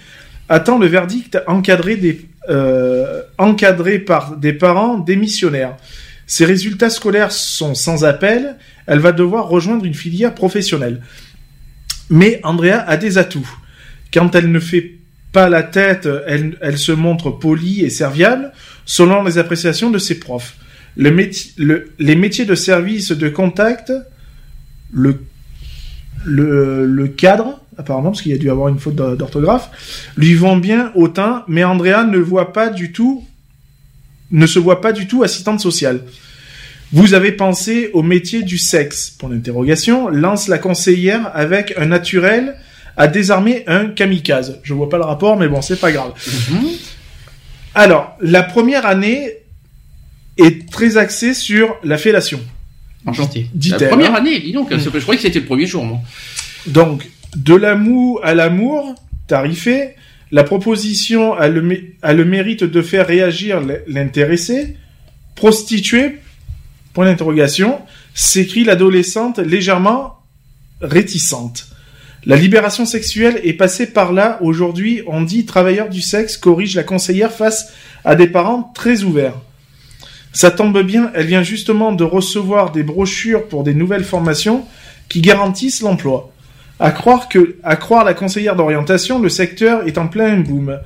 attend 0.47 0.79
le 0.79 0.87
verdict 0.87 1.37
encadré 1.45 1.97
des 1.97 2.29
euh, 2.49 3.21
encadré 3.37 3.99
par 3.99 4.37
des 4.37 4.53
parents 4.53 4.97
démissionnaires. 4.97 5.77
Ses 6.25 6.45
résultats 6.45 6.89
scolaires 6.89 7.31
sont 7.31 7.75
sans 7.75 8.05
appel, 8.05 8.55
elle 8.87 8.99
va 8.99 9.11
devoir 9.11 9.47
rejoindre 9.49 9.85
une 9.85 9.93
filière 9.93 10.33
professionnelle. 10.33 11.01
Mais 12.09 12.39
Andrea 12.43 12.83
a 12.87 12.97
des 12.97 13.19
atouts. 13.19 13.47
Quand 14.11 14.33
elle 14.33 14.51
ne 14.51 14.59
fait 14.59 14.98
pas 15.31 15.49
la 15.49 15.63
tête, 15.63 16.07
elle, 16.27 16.77
se 16.77 16.91
montre 16.91 17.31
polie 17.31 17.81
et 17.81 17.89
serviable, 17.89 18.51
selon 18.85 19.23
les 19.23 19.37
appréciations 19.37 19.89
de 19.91 19.97
ses 19.97 20.19
profs. 20.19 20.55
Le 20.95 21.11
le, 21.57 21.91
les 21.99 22.15
métiers 22.15 22.45
de 22.45 22.55
service 22.55 23.11
de 23.11 23.29
contact, 23.29 23.93
le, 24.91 25.19
cadre, 27.15 27.61
apparemment, 27.77 28.11
parce 28.11 28.21
qu'il 28.21 28.33
a 28.33 28.37
dû 28.37 28.49
avoir 28.49 28.69
une 28.69 28.79
faute 28.79 28.95
d'orthographe, 28.95 30.11
lui 30.17 30.33
vont 30.33 30.57
bien 30.57 30.91
au 30.95 31.07
teint, 31.07 31.43
mais 31.47 31.63
Andrea 31.63 32.03
ne 32.03 32.17
voit 32.17 32.53
pas 32.53 32.69
du 32.69 32.91
tout 32.91 33.23
ne 34.31 34.45
se 34.45 34.59
voit 34.59 34.81
pas 34.81 34.91
du 34.91 35.07
tout 35.07 35.23
assistante 35.23 35.59
sociale. 35.59 36.01
Vous 36.91 37.13
avez 37.13 37.31
pensé 37.31 37.91
au 37.93 38.01
métier 38.01 38.41
du 38.43 38.57
sexe? 38.57 39.09
Pour 39.09 39.29
l'interrogation, 39.29 40.09
lance 40.09 40.47
la 40.47 40.57
conseillère 40.57 41.31
avec 41.35 41.73
un 41.77 41.85
naturel 41.85 42.55
à 42.99 43.07
désarmer 43.07 43.63
un 43.65 43.87
kamikaze. 43.87 44.59
Je 44.61 44.73
vois 44.73 44.89
pas 44.89 44.97
le 44.97 45.05
rapport, 45.05 45.37
mais 45.37 45.47
bon, 45.47 45.61
c'est 45.61 45.79
pas 45.79 45.91
grave. 45.91 46.11
Mhm. 46.51 46.67
Alors, 47.73 48.17
la 48.19 48.43
première 48.43 48.85
année 48.85 49.37
est 50.37 50.69
très 50.69 50.97
axée 50.97 51.33
sur 51.33 51.77
la 51.81 51.97
fellation. 51.97 52.41
Enchanté. 53.05 53.47
La 53.79 53.87
première 53.87 54.13
hein. 54.13 54.17
année, 54.17 54.41
dis 54.41 54.51
donc. 54.51 54.71
Mm. 54.71 54.79
Je 54.79 54.99
croyais 54.99 55.15
que 55.15 55.21
c'était 55.21 55.39
le 55.39 55.45
premier 55.45 55.65
jour, 55.65 55.85
moi. 55.85 55.99
Donc, 56.67 57.09
de 57.37 57.55
l'amour 57.55 58.19
à 58.21 58.33
l'amour, 58.33 58.95
tarifé, 59.27 59.95
la 60.31 60.43
proposition 60.43 61.33
a 61.33 61.47
le, 61.47 61.61
le 61.61 62.25
mérite 62.25 62.65
de 62.65 62.81
faire 62.81 63.07
réagir 63.07 63.61
l'intéressé. 63.87 64.75
Prostituée, 65.35 66.17
point 66.93 67.05
d'interrogation, 67.05 67.79
s'écrit 68.13 68.65
l'adolescente 68.65 69.39
légèrement 69.39 70.17
réticente. 70.81 71.69
La 72.25 72.35
libération 72.35 72.85
sexuelle 72.85 73.39
est 73.43 73.53
passée 73.53 73.87
par 73.87 74.11
là. 74.11 74.37
Aujourd'hui, 74.41 75.03
on 75.07 75.21
dit 75.21 75.45
travailleur 75.45 75.89
du 75.89 76.01
sexe 76.01 76.35
corrige 76.37 76.75
la 76.75 76.83
conseillère 76.83 77.31
face 77.31 77.71
à 78.03 78.15
des 78.15 78.27
parents 78.27 78.71
très 78.75 79.03
ouverts. 79.03 79.35
Ça 80.33 80.51
tombe 80.51 80.81
bien, 80.83 81.11
elle 81.15 81.25
vient 81.25 81.43
justement 81.43 81.91
de 81.91 82.03
recevoir 82.03 82.71
des 82.71 82.83
brochures 82.83 83.47
pour 83.47 83.63
des 83.63 83.73
nouvelles 83.73 84.03
formations 84.03 84.65
qui 85.07 85.21
garantissent 85.21 85.81
l'emploi. 85.81 86.31
À 86.79 86.91
croire 86.91 87.29
que, 87.29 87.57
à 87.63 87.75
croire 87.75 88.05
la 88.05 88.13
conseillère 88.13 88.55
d'orientation, 88.55 89.19
le 89.19 89.29
secteur 89.29 89.87
est 89.87 89.97
en 89.97 90.07
plein 90.07 90.39
boom. 90.39 90.79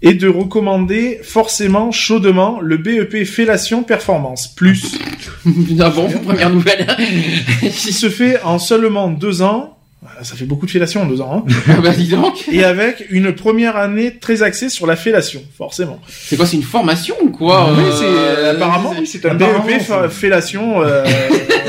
Et 0.00 0.14
de 0.14 0.26
recommander 0.26 1.20
forcément, 1.22 1.92
chaudement, 1.92 2.60
le 2.60 2.76
BEP 2.76 3.24
Fellation 3.24 3.84
Performance 3.84 4.48
Plus. 4.48 4.98
bon, 5.44 6.08
première 6.24 6.50
nouvelle. 6.50 6.86
qui 7.60 7.92
se 7.92 8.08
fait 8.08 8.42
en 8.42 8.58
seulement 8.58 9.10
deux 9.10 9.42
ans. 9.42 9.78
Ça 10.22 10.34
fait 10.34 10.46
beaucoup 10.46 10.66
de 10.66 10.70
fellation 10.70 11.02
en 11.02 11.06
deux 11.06 11.20
ans. 11.20 11.44
Hein. 11.48 11.54
Ah 11.68 11.80
bah 11.80 11.90
dis 11.90 12.08
donc. 12.08 12.44
Et 12.50 12.64
avec 12.64 13.06
une 13.10 13.32
première 13.32 13.76
année 13.76 14.18
très 14.18 14.42
axée 14.42 14.68
sur 14.68 14.86
la 14.86 14.96
fellation, 14.96 15.42
forcément. 15.56 16.00
C'est 16.08 16.36
quoi, 16.36 16.44
c'est 16.44 16.56
une 16.56 16.64
formation 16.64 17.14
ou 17.22 17.30
quoi 17.30 17.72
Oui, 17.72 17.84
c'est 17.96 18.04
euh, 18.04 18.52
apparemment, 18.52 18.94
oui, 18.98 19.06
c'est 19.06 19.24
un 19.26 19.34
BEP 19.34 20.10
Fellation. 20.10 20.82
Euh... 20.82 21.04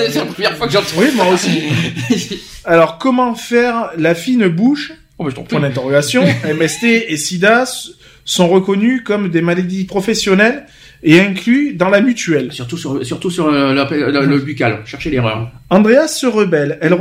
c'est 0.09 0.15
la 0.15 0.25
première 0.25 0.57
fois 0.57 0.67
que 0.67 0.73
j'entends. 0.73 0.95
Oui, 0.97 1.07
moi 1.15 1.27
aussi. 1.27 1.63
Alors, 2.65 2.97
comment 2.97 3.35
faire 3.35 3.91
la 3.97 4.15
fine 4.15 4.47
bouche 4.47 4.91
oh, 5.19 5.27
Point 5.47 5.59
d'interrogation. 5.59 6.23
MST 6.23 6.83
et 6.83 7.17
SIDA 7.17 7.65
sont 8.25 8.47
reconnus 8.47 9.01
comme 9.03 9.29
des 9.29 9.41
maladies 9.41 9.85
professionnelles 9.85 10.65
et 11.03 11.19
inclus 11.19 11.73
dans 11.73 11.89
la 11.89 12.01
mutuelle. 12.01 12.51
Surtout 12.51 12.77
sur, 12.77 13.05
surtout 13.05 13.29
sur 13.29 13.51
le, 13.51 13.73
le, 13.73 14.39
buccal. 14.39 14.81
Cherchez 14.85 15.09
l'erreur. 15.09 15.51
Andrea 15.69 16.07
se 16.07 16.25
rebelle. 16.25 16.79
Elle, 16.81 16.93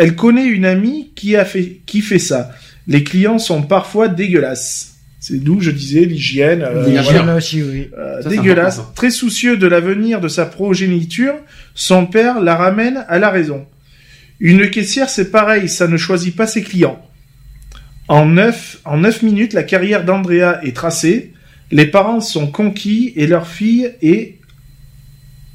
elle 0.00 0.16
connaît 0.16 0.46
une 0.46 0.64
amie 0.64 1.10
qui 1.14 1.36
a 1.36 1.44
fait, 1.44 1.82
qui 1.84 2.00
fait 2.00 2.18
ça. 2.18 2.52
Les 2.86 3.04
clients 3.04 3.38
sont 3.38 3.60
parfois 3.60 4.08
dégueulasses. 4.08 4.94
C'est 5.18 5.44
d'où 5.44 5.60
je 5.60 5.70
disais 5.70 6.06
l'hygiène. 6.06 6.62
Euh, 6.62 7.36
aussi, 7.36 7.62
oui. 7.62 7.90
Euh, 7.98 8.22
dégueulasse. 8.22 8.80
Très 8.94 9.10
soucieux 9.10 9.58
de 9.58 9.66
l'avenir 9.66 10.22
de 10.22 10.28
sa 10.28 10.46
progéniture, 10.46 11.34
son 11.74 12.06
père 12.06 12.40
la 12.40 12.56
ramène 12.56 13.04
à 13.08 13.18
la 13.18 13.28
raison. 13.28 13.66
Une 14.40 14.70
caissière, 14.70 15.10
c'est 15.10 15.30
pareil, 15.30 15.68
ça 15.68 15.86
ne 15.86 15.98
choisit 15.98 16.34
pas 16.34 16.46
ses 16.46 16.62
clients. 16.62 17.04
En 18.08 18.24
neuf, 18.24 18.78
en 18.86 18.96
neuf 18.96 19.20
minutes, 19.20 19.52
la 19.52 19.64
carrière 19.64 20.06
d'Andrea 20.06 20.64
est 20.64 20.74
tracée, 20.74 21.34
les 21.70 21.84
parents 21.84 22.22
sont 22.22 22.50
conquis 22.50 23.12
et 23.16 23.26
leur 23.26 23.46
fille 23.46 23.92
est 24.00 24.38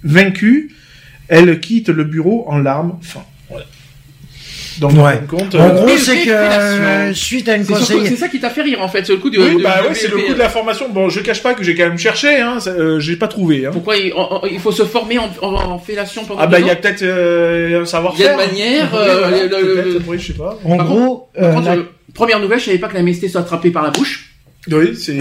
vaincue. 0.04 0.76
Elle 1.30 1.60
quitte 1.60 1.90
le 1.90 2.04
bureau 2.04 2.46
en 2.48 2.60
larmes. 2.60 3.00
Enfin, 3.00 3.26
Donc, 4.80 4.94
compte, 5.28 5.56
en 5.56 5.70
gros, 5.70 5.98
c'est 5.98 6.24
que 6.24 6.30
euh, 6.30 7.14
suite 7.14 7.48
à 7.48 7.56
une 7.56 7.66
conseillère, 7.66 8.06
c'est 8.06 8.16
ça 8.16 8.28
qui 8.28 8.40
t'a 8.40 8.50
fait 8.50 8.62
rire 8.62 8.82
en 8.82 8.88
fait, 8.88 9.06
c'est 9.06 9.14
le 9.14 9.20
coup 9.20 9.30
de. 9.30 9.40
Oui, 9.40 9.62
bah 9.62 9.82
ouais, 9.88 9.96
c'est 9.96 10.10
le 10.10 10.18
coup 10.18 10.34
de 10.34 10.40
la 10.40 10.50
formation. 10.50 10.90
Bon, 10.90 11.10
je 11.10 11.20
cache 11.22 11.42
pas 11.42 11.54
que 11.54 11.64
j'ai 11.64 11.76
quand 11.76 11.88
même 11.88 11.98
cherché, 11.98 12.40
hein, 12.40 12.58
euh, 12.68 13.00
j'ai 13.00 13.16
pas 13.16 13.28
trouvé. 13.28 13.66
Hein. 13.66 13.70
Pourquoi 13.72 13.96
il, 13.98 14.60
faut 14.60 14.72
se 14.72 14.84
former 14.84 15.18
en, 15.18 15.30
en, 15.42 15.80
fellation 15.80 16.26
pendant 16.26 16.42
Ah 16.42 16.48
bah 16.48 16.60
il 16.60 16.68
y 16.68 16.70
a 16.70 16.76
peut-être 16.76 17.04
euh, 17.04 17.82
un 17.82 17.86
savoir-faire. 17.86 18.38
Il 18.38 18.38
y 18.38 18.42
a 18.42 18.46
une 18.46 18.52
manière. 18.52 18.96
euh, 18.96 19.48
le, 19.50 20.02
oui, 20.08 20.18
je 20.20 20.28
sais 20.28 20.34
pas. 20.34 20.58
En 20.66 20.78
gros, 20.78 21.30
première 22.14 22.40
nouvelle, 22.40 22.60
je 22.60 22.66
savais 22.66 22.78
pas 22.78 22.88
que 22.88 22.96
la 22.96 23.04
MST 23.04 23.30
soit 23.30 23.42
attrapée 23.42 23.72
par 23.72 23.84
la 23.84 23.92
bouche. 23.92 24.32
Oui, 24.72 24.96
c'est 24.98 25.20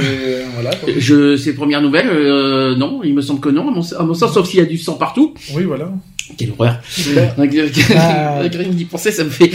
voilà. 0.55 0.71
Je, 0.97 1.37
c'est 1.37 1.53
première 1.53 1.83
nouvelle, 1.83 2.09
non, 2.77 3.03
il 3.05 3.15
me 3.15 3.21
semble 3.21 3.41
que 3.41 3.51
non, 3.51 3.69
à 3.69 4.03
mon 4.03 4.15
sens, 4.15 4.33
sauf 4.35 4.49
s'il 4.49 4.59
y 4.59 4.63
a 4.63 4.67
du 4.67 4.79
sang 4.79 4.95
partout. 4.95 5.35
Oui, 5.55 5.65
voilà. 5.65 5.91
Quelle 6.37 6.53
horreur. 6.53 6.79
Ah. 7.97 8.41
Rien 8.41 8.69
d'y 8.69 8.85
penser, 8.87 9.13
ça 9.13 9.25
me 9.25 9.31
fait. 9.31 9.51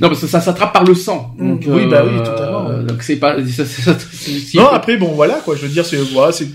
non, 0.00 0.08
parce 0.08 0.20
que 0.20 0.26
ça 0.26 0.40
s'attrape 0.40 0.72
par 0.72 0.84
le 0.84 0.94
sang. 0.94 1.34
Mm. 1.38 1.48
Donc, 1.48 1.64
oui, 1.66 1.86
bah 1.86 2.02
oui, 2.04 2.22
totalement. 2.24 2.68
Euh, 2.68 2.82
donc 2.82 3.02
c'est 3.02 3.16
pas. 3.16 3.36
Ça, 3.46 3.64
ça, 3.66 3.96
non, 4.54 4.68
après, 4.68 4.96
bon, 4.96 5.12
voilà, 5.12 5.34
quoi. 5.44 5.56
Je 5.56 5.62
veux 5.62 5.68
dire, 5.68 5.84
c'est, 5.84 5.96
voilà, 5.96 6.32
c'est 6.32 6.48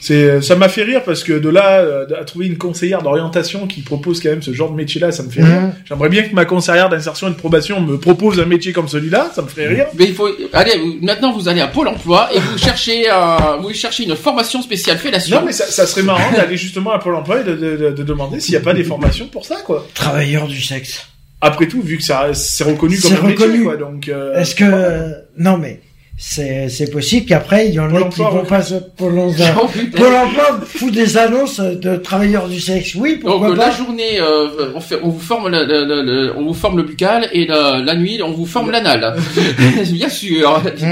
c'est 0.00 0.40
ça 0.40 0.56
m'a 0.56 0.68
fait 0.70 0.82
rire 0.82 1.02
parce 1.04 1.22
que 1.22 1.34
de 1.34 1.48
là 1.50 1.80
euh, 1.80 2.06
à 2.18 2.24
trouver 2.24 2.46
une 2.46 2.56
conseillère 2.56 3.02
d'orientation 3.02 3.66
qui 3.66 3.82
propose 3.82 4.20
quand 4.20 4.30
même 4.30 4.42
ce 4.42 4.52
genre 4.52 4.70
de 4.70 4.76
métier 4.76 5.00
là 5.00 5.12
ça 5.12 5.22
me 5.22 5.28
fait 5.28 5.42
rire. 5.44 5.72
J'aimerais 5.84 6.08
bien 6.08 6.22
que 6.22 6.34
ma 6.34 6.46
conseillère 6.46 6.88
d'insertion 6.88 7.28
et 7.28 7.30
de 7.30 7.36
probation 7.36 7.80
me 7.82 7.98
propose 7.98 8.40
un 8.40 8.46
métier 8.46 8.72
comme 8.72 8.88
celui-là 8.88 9.30
ça 9.34 9.42
me 9.42 9.48
ferait 9.48 9.68
rire. 9.68 9.86
Mais 9.98 10.06
il 10.06 10.14
faut 10.14 10.28
allez 10.54 10.72
maintenant 11.02 11.32
vous 11.32 11.48
allez 11.48 11.60
à 11.60 11.66
Pôle 11.68 11.88
Emploi 11.88 12.30
et 12.34 12.38
vous 12.38 12.56
cherchez 12.58 13.10
euh, 13.10 13.56
vous 13.60 13.74
cherchez 13.74 14.04
une 14.04 14.16
formation 14.16 14.62
spéciale 14.62 14.96
fellation. 14.96 15.40
Non 15.40 15.46
mais 15.46 15.52
ça, 15.52 15.66
ça 15.66 15.86
serait 15.86 16.02
marrant 16.02 16.32
d'aller 16.32 16.56
justement 16.56 16.92
à 16.92 16.98
Pôle 16.98 17.14
Emploi 17.14 17.40
et 17.40 17.44
de, 17.44 17.54
de, 17.54 17.90
de, 17.90 18.02
demander 18.02 18.40
s'il 18.40 18.52
n'y 18.52 18.58
a 18.58 18.64
pas 18.64 18.74
des 18.74 18.84
formations 18.84 19.26
pour 19.26 19.44
ça 19.44 19.56
quoi. 19.56 19.86
Travailleur 19.94 20.46
du 20.46 20.62
sexe. 20.62 21.06
Après 21.42 21.68
tout 21.68 21.82
vu 21.82 21.98
que 21.98 22.04
ça 22.04 22.32
c'est 22.32 22.64
reconnu 22.64 22.98
comme 22.98 23.12
un 23.12 23.16
reconnu. 23.16 23.50
métier 23.50 23.64
quoi 23.64 23.76
donc 23.76 24.08
euh, 24.08 24.34
est-ce 24.38 24.54
que 24.54 25.12
non 25.36 25.58
mais 25.58 25.80
c'est 26.22 26.90
possible 26.92 27.26
qu'après 27.26 27.68
il 27.68 27.74
y 27.74 27.80
en 27.80 27.94
a 27.94 28.02
qui 28.04 28.20
vont 28.20 28.44
pas 28.44 28.62
se 28.62 28.74
Pôle 28.74 29.18
emploi 29.18 30.60
fout 30.66 30.92
des 30.92 31.16
annonces 31.16 31.60
de 31.60 31.96
travailleurs 31.96 32.46
du 32.46 32.60
sexe 32.60 32.94
oui 32.94 33.18
pourquoi 33.20 33.48
donc 33.48 33.56
pas 33.56 33.68
la 33.68 33.74
journée 33.74 34.20
euh, 34.20 34.72
on, 34.74 34.80
fait, 34.80 34.98
on 35.02 35.08
vous 35.08 35.18
forme 35.20 35.48
le, 35.48 35.64
le, 35.64 36.02
le, 36.02 36.36
on 36.36 36.44
vous 36.44 36.54
forme 36.54 36.76
le 36.76 36.82
buccal 36.82 37.28
et 37.32 37.46
la, 37.46 37.78
la 37.78 37.94
nuit 37.94 38.20
on 38.22 38.32
vous 38.32 38.44
forme 38.44 38.70
l'anal 38.70 39.16
bien 39.92 40.10
sûr 40.10 40.60
mmh. 40.60 40.86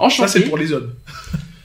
enchanté 0.00 0.28
ça 0.28 0.38
c'est 0.40 0.48
pour 0.48 0.58
les 0.58 0.72
hommes 0.72 0.90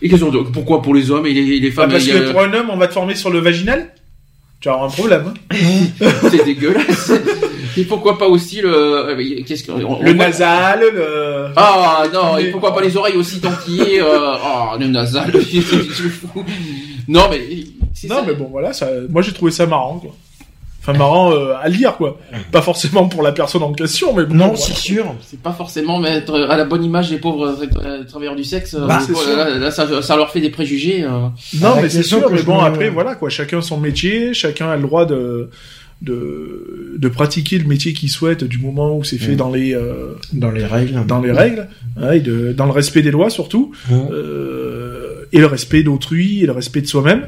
et 0.01 0.09
pourquoi 0.53 0.81
pour 0.81 0.93
les 0.93 1.11
hommes 1.11 1.25
et 1.25 1.33
les, 1.33 1.59
les 1.59 1.71
femmes 1.71 1.89
bah, 1.89 1.95
parce 1.95 2.05
que 2.05 2.31
pour 2.31 2.41
un 2.41 2.53
homme 2.53 2.69
on 2.69 2.77
va 2.77 2.88
te 2.88 2.93
former 2.93 3.15
sur 3.15 3.31
le 3.31 3.39
vaginal? 3.39 3.89
Tu 4.61 4.67
vas 4.67 4.75
avoir 4.75 4.89
un 4.89 4.93
problème. 4.93 5.33
Hein? 5.51 5.55
c'est 6.29 6.43
dégueulasse. 6.43 7.13
Et 7.77 7.83
pourquoi 7.83 8.17
pas 8.17 8.27
aussi 8.27 8.61
le 8.61 8.73
euh, 8.73 9.43
qu'est-ce 9.45 9.64
que 9.64 9.72
le 9.72 10.14
nasal, 10.14 10.81
le 10.81 11.48
ah 11.56 12.03
non 12.14 12.38
et 12.38 12.51
pourquoi 12.51 12.73
pas 12.73 12.81
les 12.81 12.95
oreilles 12.95 13.17
aussi 13.17 13.39
tant 13.39 13.51
qu'il 13.64 13.81
est 13.81 14.01
euh... 14.01 14.35
oh 14.43 14.77
le 14.80 14.88
nasal 14.88 15.31
non 17.07 17.23
mais 17.30 17.41
non 18.07 18.23
mais 18.25 18.33
bon 18.33 18.48
voilà 18.51 18.73
ça 18.73 18.88
moi 19.09 19.22
j'ai 19.22 19.33
trouvé 19.33 19.51
ça 19.51 19.65
marrant 19.65 19.99
quoi. 19.99 20.11
Enfin 20.81 20.98
marrant 20.98 21.33
euh, 21.33 21.53
à 21.61 21.67
lire 21.67 21.98
quoi. 21.98 22.17
Pas 22.53 22.61
forcément 22.61 23.09
pour 23.09 23.22
la 23.22 23.33
personne 23.33 23.64
en 23.64 23.73
question 23.73 24.14
mais 24.14 24.23
bon, 24.25 24.35
non 24.35 24.56
c'est 24.56 24.75
sûr. 24.75 25.14
C'est 25.22 25.41
pas 25.41 25.51
forcément 25.51 25.99
mettre 25.99 26.33
à 26.35 26.56
la 26.56 26.64
bonne 26.64 26.83
image 26.83 27.09
des 27.09 27.17
pauvres 27.17 27.57
euh, 27.83 28.03
travailleurs 28.06 28.35
du 28.35 28.45
sexe 28.45 28.75
bah, 28.75 28.99
là, 29.59 29.72
ça, 29.72 30.01
ça, 30.01 30.15
leur 30.15 30.31
fait 30.31 30.39
des 30.39 30.49
préjugés 30.49 31.06
non 31.61 31.75
mais 31.81 31.89
c'est 31.89 32.03
sûr 32.03 32.30
mais 32.31 32.43
bon 32.43 32.59
après 32.59 32.89
voilà 32.89 33.15
quoi 33.15 33.30
chacun 33.30 33.61
son 33.61 33.77
métier 33.77 34.33
chacun 34.33 34.69
a 34.69 34.75
le 34.77 34.83
droit 34.83 35.06
de 35.06 35.49
de, 36.01 36.95
de 36.97 37.07
pratiquer 37.09 37.57
le 37.57 37.65
métier 37.65 37.93
qu'il 37.93 38.09
souhaite 38.09 38.43
du 38.43 38.57
moment 38.57 38.97
où 38.97 39.03
c'est 39.03 39.17
fait 39.17 39.33
mm. 39.33 39.37
dans 39.37 39.51
les 39.51 39.73
euh, 39.73 40.13
dans 40.31 40.51
les 40.51 40.65
règles 40.65 41.05
dans 41.05 41.19
les 41.19 41.31
règles 41.31 41.67
hein, 41.97 42.11
et 42.11 42.21
de, 42.21 42.53
dans 42.53 42.65
le 42.65 42.71
respect 42.71 43.01
des 43.01 43.11
lois 43.11 43.29
surtout 43.29 43.71
mm. 43.89 43.93
euh, 44.11 45.25
et 45.33 45.39
le 45.39 45.45
respect 45.45 45.83
d'autrui 45.83 46.41
et 46.41 46.45
le 46.45 46.53
respect 46.53 46.81
de 46.81 46.87
soi-même 46.87 47.27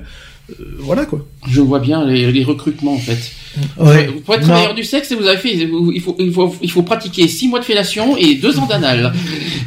euh, 0.52 0.64
voilà 0.80 1.06
quoi 1.06 1.28
je 1.50 1.60
vois 1.60 1.80
bien 1.80 2.06
les, 2.06 2.32
les 2.32 2.44
recrutements 2.46 2.94
en 2.94 3.00
fait 3.00 3.32
ouais. 3.78 4.08
pour 4.26 4.36
être 4.36 4.44
travailleur 4.44 4.74
du 4.74 4.86
sexe 4.86 5.12
vous 5.12 5.28
avez 5.28 5.38
fait 5.38 5.54
il 5.54 6.02
faut 6.02 6.16
il 6.18 6.32
faut 6.32 6.56
il 6.62 6.72
faut 6.72 6.84
pratiquer 6.84 7.28
six 7.28 7.50
mois 7.50 7.60
de 7.60 7.66
fellation 7.66 8.16
et 8.16 8.36
deux 8.36 8.58
ans 8.58 8.68
d'anal 8.68 9.14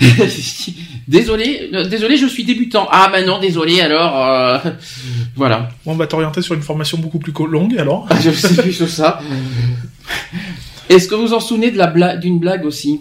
Désolé, 1.06 1.70
désolé, 1.90 2.16
je 2.16 2.26
suis 2.26 2.44
débutant. 2.44 2.88
Ah, 2.90 3.08
maintenant, 3.12 3.38
désolé, 3.38 3.80
alors, 3.80 4.24
euh, 4.24 4.58
Voilà. 5.36 5.68
on 5.84 5.94
va 5.94 6.06
t'orienter 6.06 6.40
sur 6.42 6.54
une 6.54 6.62
formation 6.62 6.98
beaucoup 6.98 7.18
plus 7.18 7.32
longue 7.46 7.76
alors. 7.78 8.08
Je 8.22 8.30
sais 8.30 8.62
plus 8.62 8.72
sur 8.72 8.88
ça. 8.88 9.20
Est-ce 10.88 11.08
que 11.08 11.14
vous 11.14 11.32
en 11.32 11.40
souvenez 11.40 11.70
de 11.70 11.78
la 11.78 11.86
blague, 11.88 12.20
d'une 12.20 12.38
blague 12.38 12.64
aussi? 12.64 13.00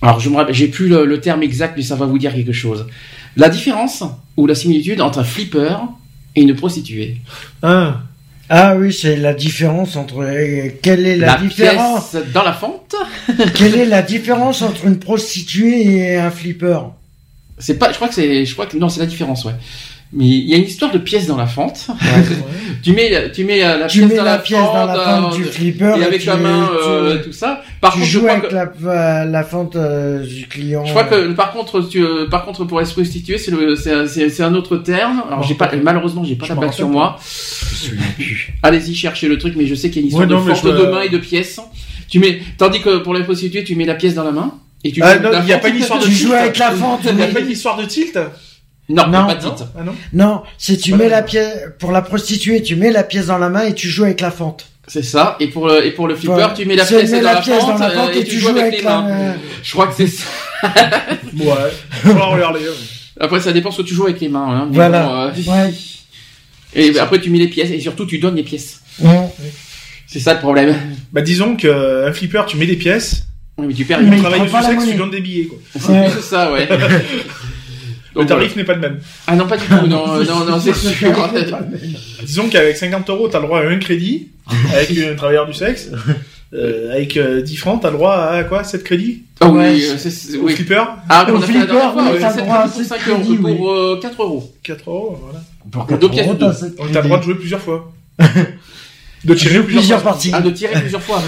Alors 0.00 0.18
je 0.18 0.28
me 0.28 0.36
rappelle, 0.36 0.54
j'ai 0.54 0.68
plus 0.68 0.88
le, 0.88 1.20
terme 1.20 1.42
exact, 1.42 1.74
mais 1.76 1.82
ça 1.82 1.94
va 1.94 2.06
vous 2.06 2.18
dire 2.18 2.34
quelque 2.34 2.52
chose. 2.52 2.86
La 3.36 3.48
différence 3.48 4.02
ou 4.36 4.46
la 4.46 4.54
similitude 4.54 5.00
entre 5.00 5.20
un 5.20 5.24
flipper 5.24 5.76
et 6.34 6.42
une 6.42 6.54
prostituée? 6.54 7.18
Ah. 7.62 8.02
Ah 8.54 8.76
oui, 8.76 8.92
c'est 8.92 9.16
la 9.16 9.32
différence 9.32 9.96
entre 9.96 10.26
quelle 10.82 11.06
est 11.06 11.16
la, 11.16 11.36
différence 11.36 12.14
dans 12.34 12.42
la 12.42 12.52
fente 12.52 12.94
Quelle 13.54 13.76
est 13.76 13.86
la 13.86 14.02
différence 14.02 14.60
entre 14.60 14.84
une 14.84 14.98
prostituée 14.98 15.96
et 15.96 16.16
un 16.18 16.30
flipper? 16.30 16.80
C'est 17.56 17.78
pas, 17.78 17.90
je 17.90 17.96
crois 17.96 18.08
que 18.08 18.14
c'est, 18.14 18.44
je 18.44 18.52
crois 18.52 18.66
que 18.66 18.76
non, 18.76 18.90
c'est 18.90 19.00
la 19.00 19.06
différence, 19.06 19.46
ouais. 19.46 19.54
Mais 20.12 20.26
il 20.26 20.50
y 20.50 20.52
a 20.52 20.58
une 20.58 20.64
histoire 20.64 20.92
de 20.92 20.98
pièce 20.98 21.26
dans 21.26 21.38
la 21.38 21.46
fente. 21.46 21.86
tu 22.82 22.92
mets, 22.92 23.32
tu 23.32 23.44
mets 23.44 23.64
euh, 23.64 23.78
la, 23.78 23.86
pièce, 23.86 24.14
dans 24.14 24.22
la, 24.22 24.38
pièce 24.38 24.60
fente, 24.60 24.74
dans 24.74 24.86
la 24.86 25.04
fente 25.04 25.36
du 25.36 25.44
flipper 25.44 25.96
et 25.98 26.04
avec 26.04 26.26
la 26.26 26.36
main, 26.36 26.68
euh, 26.74 27.24
tout 27.24 27.32
ça. 27.32 27.62
Par 27.82 27.94
tu 27.94 27.98
contre, 27.98 28.10
joues 28.12 28.28
avec 28.28 28.52
la, 28.52 29.24
la, 29.24 29.42
fente 29.42 29.74
euh, 29.74 30.24
du 30.24 30.46
client. 30.46 30.84
Je 30.84 30.90
crois 30.92 31.02
que 31.02 31.32
par 31.32 31.52
contre, 31.52 31.80
tu, 31.80 32.04
par 32.30 32.44
contre, 32.44 32.64
pour 32.64 32.80
être 32.80 32.92
prostitué, 32.92 33.38
c'est 33.38 33.50
le, 33.50 33.74
c'est 33.74 34.42
un 34.42 34.54
autre 34.54 34.76
terme. 34.76 35.24
Alors 35.26 35.42
j'ai 35.42 35.56
pas, 35.56 35.68
malheureusement, 35.82 36.22
j'ai 36.22 36.36
pas 36.36 36.46
la 36.46 36.54
blague 36.54 36.72
sur 36.72 36.88
moi. 36.88 37.18
Allez-y 38.62 38.94
chercher 38.94 39.26
le 39.26 39.36
truc, 39.36 39.54
mais 39.56 39.66
je 39.66 39.74
sais 39.74 39.90
qu'il 39.90 39.96
y 39.96 39.98
a 39.98 40.02
une 40.02 40.08
histoire 40.08 40.28
de 40.28 40.36
fente 40.36 40.64
de 40.64 40.86
main 40.86 41.02
et 41.02 41.08
de 41.08 41.18
pièces. 41.18 41.58
Tu 42.08 42.20
mets, 42.20 42.40
tandis 42.56 42.80
que 42.80 42.98
pour 42.98 43.14
les 43.14 43.24
prostituées, 43.24 43.64
tu 43.64 43.74
mets 43.74 43.84
la 43.84 43.96
pièce 43.96 44.14
dans 44.14 44.24
la 44.24 44.30
main. 44.30 44.54
Et 44.84 44.92
tu 44.92 45.02
ah, 45.02 45.18
non, 45.18 45.30
il 45.40 45.46
n'y 45.46 45.52
a 45.52 45.58
pas 45.58 45.68
une 45.68 45.78
histoire 45.78 45.98
de 45.98 46.04
tilt. 46.04 46.18
Tu 46.18 46.26
joues 46.26 46.34
avec 46.34 46.58
la 46.58 46.70
fente. 46.70 47.00
Il 47.04 47.16
n'y 47.16 47.22
a 47.22 47.26
pas 47.26 47.40
une 47.40 47.50
histoire 47.50 47.76
de 47.76 47.84
tilt. 47.84 48.16
Non, 48.88 49.08
non, 49.08 49.26
pas 49.26 49.34
titre. 49.34 49.72
Ah 49.76 49.82
non, 49.82 49.94
non 50.12 50.42
c'est 50.56 50.76
tu 50.76 50.94
mets 50.94 51.08
la 51.08 51.22
pièce 51.22 51.68
pour 51.80 51.90
la 51.90 52.02
prostituée, 52.02 52.62
tu 52.62 52.76
mets 52.76 52.92
la 52.92 53.02
pièce 53.02 53.26
dans 53.26 53.38
la 53.38 53.48
main 53.48 53.64
et 53.64 53.74
tu 53.74 53.88
joues 53.88 54.04
avec 54.04 54.20
la 54.20 54.30
fente. 54.30 54.71
C'est 54.92 55.02
ça. 55.02 55.38
Et 55.40 55.46
pour 55.46 55.68
le 55.68 55.86
et 55.86 55.92
pour 55.92 56.06
le 56.06 56.14
flipper, 56.14 56.48
tu 56.54 56.66
mets 56.66 56.76
la 56.76 56.84
pièce, 56.84 57.10
dans, 57.10 57.22
la 57.22 57.40
pièce 57.40 57.64
dans, 57.64 57.78
la 57.78 57.90
fente, 57.92 58.14
et, 58.14 58.24
tu, 58.24 58.38
joues 58.38 58.50
avec, 58.50 58.76
les 58.76 58.82
mains. 58.82 59.36
Je 59.62 59.72
crois 59.72 59.86
que 59.86 59.94
c'est 59.96 60.06
ça. 60.06 60.26
ouais. 60.62 61.72
On 62.04 62.12
va 62.12 62.26
regarder. 62.26 62.60
Après, 63.18 63.40
ça 63.40 63.54
dépend 63.54 63.70
ce 63.70 63.80
que 63.80 63.86
tu 63.86 63.94
joues 63.94 64.04
avec 64.04 64.20
les 64.20 64.28
mains. 64.28 64.46
Hein, 64.50 64.68
voilà. 64.70 65.28
Euh, 65.28 65.30
ouais. 65.46 65.72
Et 66.74 66.98
après, 66.98 67.22
tu 67.22 67.30
mets 67.30 67.38
les 67.38 67.48
pièces 67.48 67.70
et 67.70 67.80
surtout, 67.80 68.04
tu 68.04 68.18
donnes 68.18 68.36
les 68.36 68.42
pièces. 68.42 68.82
Ouais. 68.98 69.30
C'est 70.06 70.20
ça 70.20 70.34
le 70.34 70.40
problème. 70.40 70.76
Bah, 71.10 71.22
disons 71.22 71.56
qu'un 71.56 72.12
flipper, 72.12 72.42
tu 72.46 72.58
mets 72.58 72.66
des 72.66 72.76
pièces. 72.76 73.26
Oui, 73.56 73.68
mais 73.68 73.72
tu 73.72 73.86
perds. 73.86 74.02
Mais 74.02 74.18
travail 74.18 74.42
du 74.42 74.50
sexe, 74.50 74.90
tu 74.90 74.94
donnes 74.94 75.10
des 75.10 75.22
billets, 75.22 75.46
quoi. 75.46 75.58
C'est 75.74 76.20
ça, 76.20 76.52
ouais. 76.52 76.68
le 78.14 78.26
tarif 78.26 78.56
n'est 78.56 78.64
pas 78.64 78.74
le 78.74 78.80
même. 78.80 79.00
Ah 79.26 79.36
non, 79.36 79.46
pas 79.46 79.56
du 79.56 79.64
tout. 79.64 79.86
Non, 79.86 80.06
non, 80.24 80.44
non, 80.44 80.60
c'est 80.60 80.74
sûr. 80.74 81.12
Disons 82.22 82.48
qu'avec 82.48 82.76
50 82.76 83.08
euros, 83.10 83.28
t'as 83.28 83.40
le 83.40 83.46
droit 83.46 83.60
à 83.60 83.66
un 83.66 83.78
crédit 83.78 84.28
avec 84.72 84.90
un 85.12 85.14
travailleur 85.14 85.46
du 85.46 85.54
sexe. 85.54 85.90
Euh, 86.54 86.92
avec 86.92 87.14
10 87.14 87.18
euh, 87.18 87.56
francs, 87.56 87.80
t'as 87.80 87.90
le 87.90 87.96
droit 87.96 88.14
à 88.14 88.44
quoi 88.44 88.62
7 88.62 88.84
crédits? 88.84 89.22
Ah 89.40 89.48
oui, 89.48 89.84
euh, 89.86 89.96
c'est 89.96 90.36
oui. 90.36 90.54
flipper? 90.54 90.84
Ah, 91.08 91.26
on 91.28 91.40
a 91.40 91.46
fait 91.46 91.52
la 91.54 91.66
dernière 91.66 91.92
fois, 91.94 92.04
t'as 92.20 92.36
le 92.36 92.42
droit 92.42 92.56
à 92.56 92.68
5 92.68 93.08
euros 93.08 93.34
pour 93.36 94.00
4 94.00 94.22
euros. 94.22 94.52
4 94.62 94.90
euros, 94.90 95.18
voilà. 95.22 95.40
Pour 95.70 95.86
4 95.86 96.08
pièces 96.10 96.28
de 96.28 96.92
T'as 96.92 97.00
le 97.00 97.06
droit 97.06 97.18
de 97.18 97.22
jouer 97.22 97.34
plusieurs 97.36 97.60
fois. 97.60 97.92
De 99.24 99.34
tirer 99.34 99.62
plusieurs, 99.62 100.02
parties. 100.02 100.32
Ah, 100.34 100.40
de 100.40 100.50
tirer 100.50 100.74
plusieurs 100.80 101.02
fois. 101.02 101.22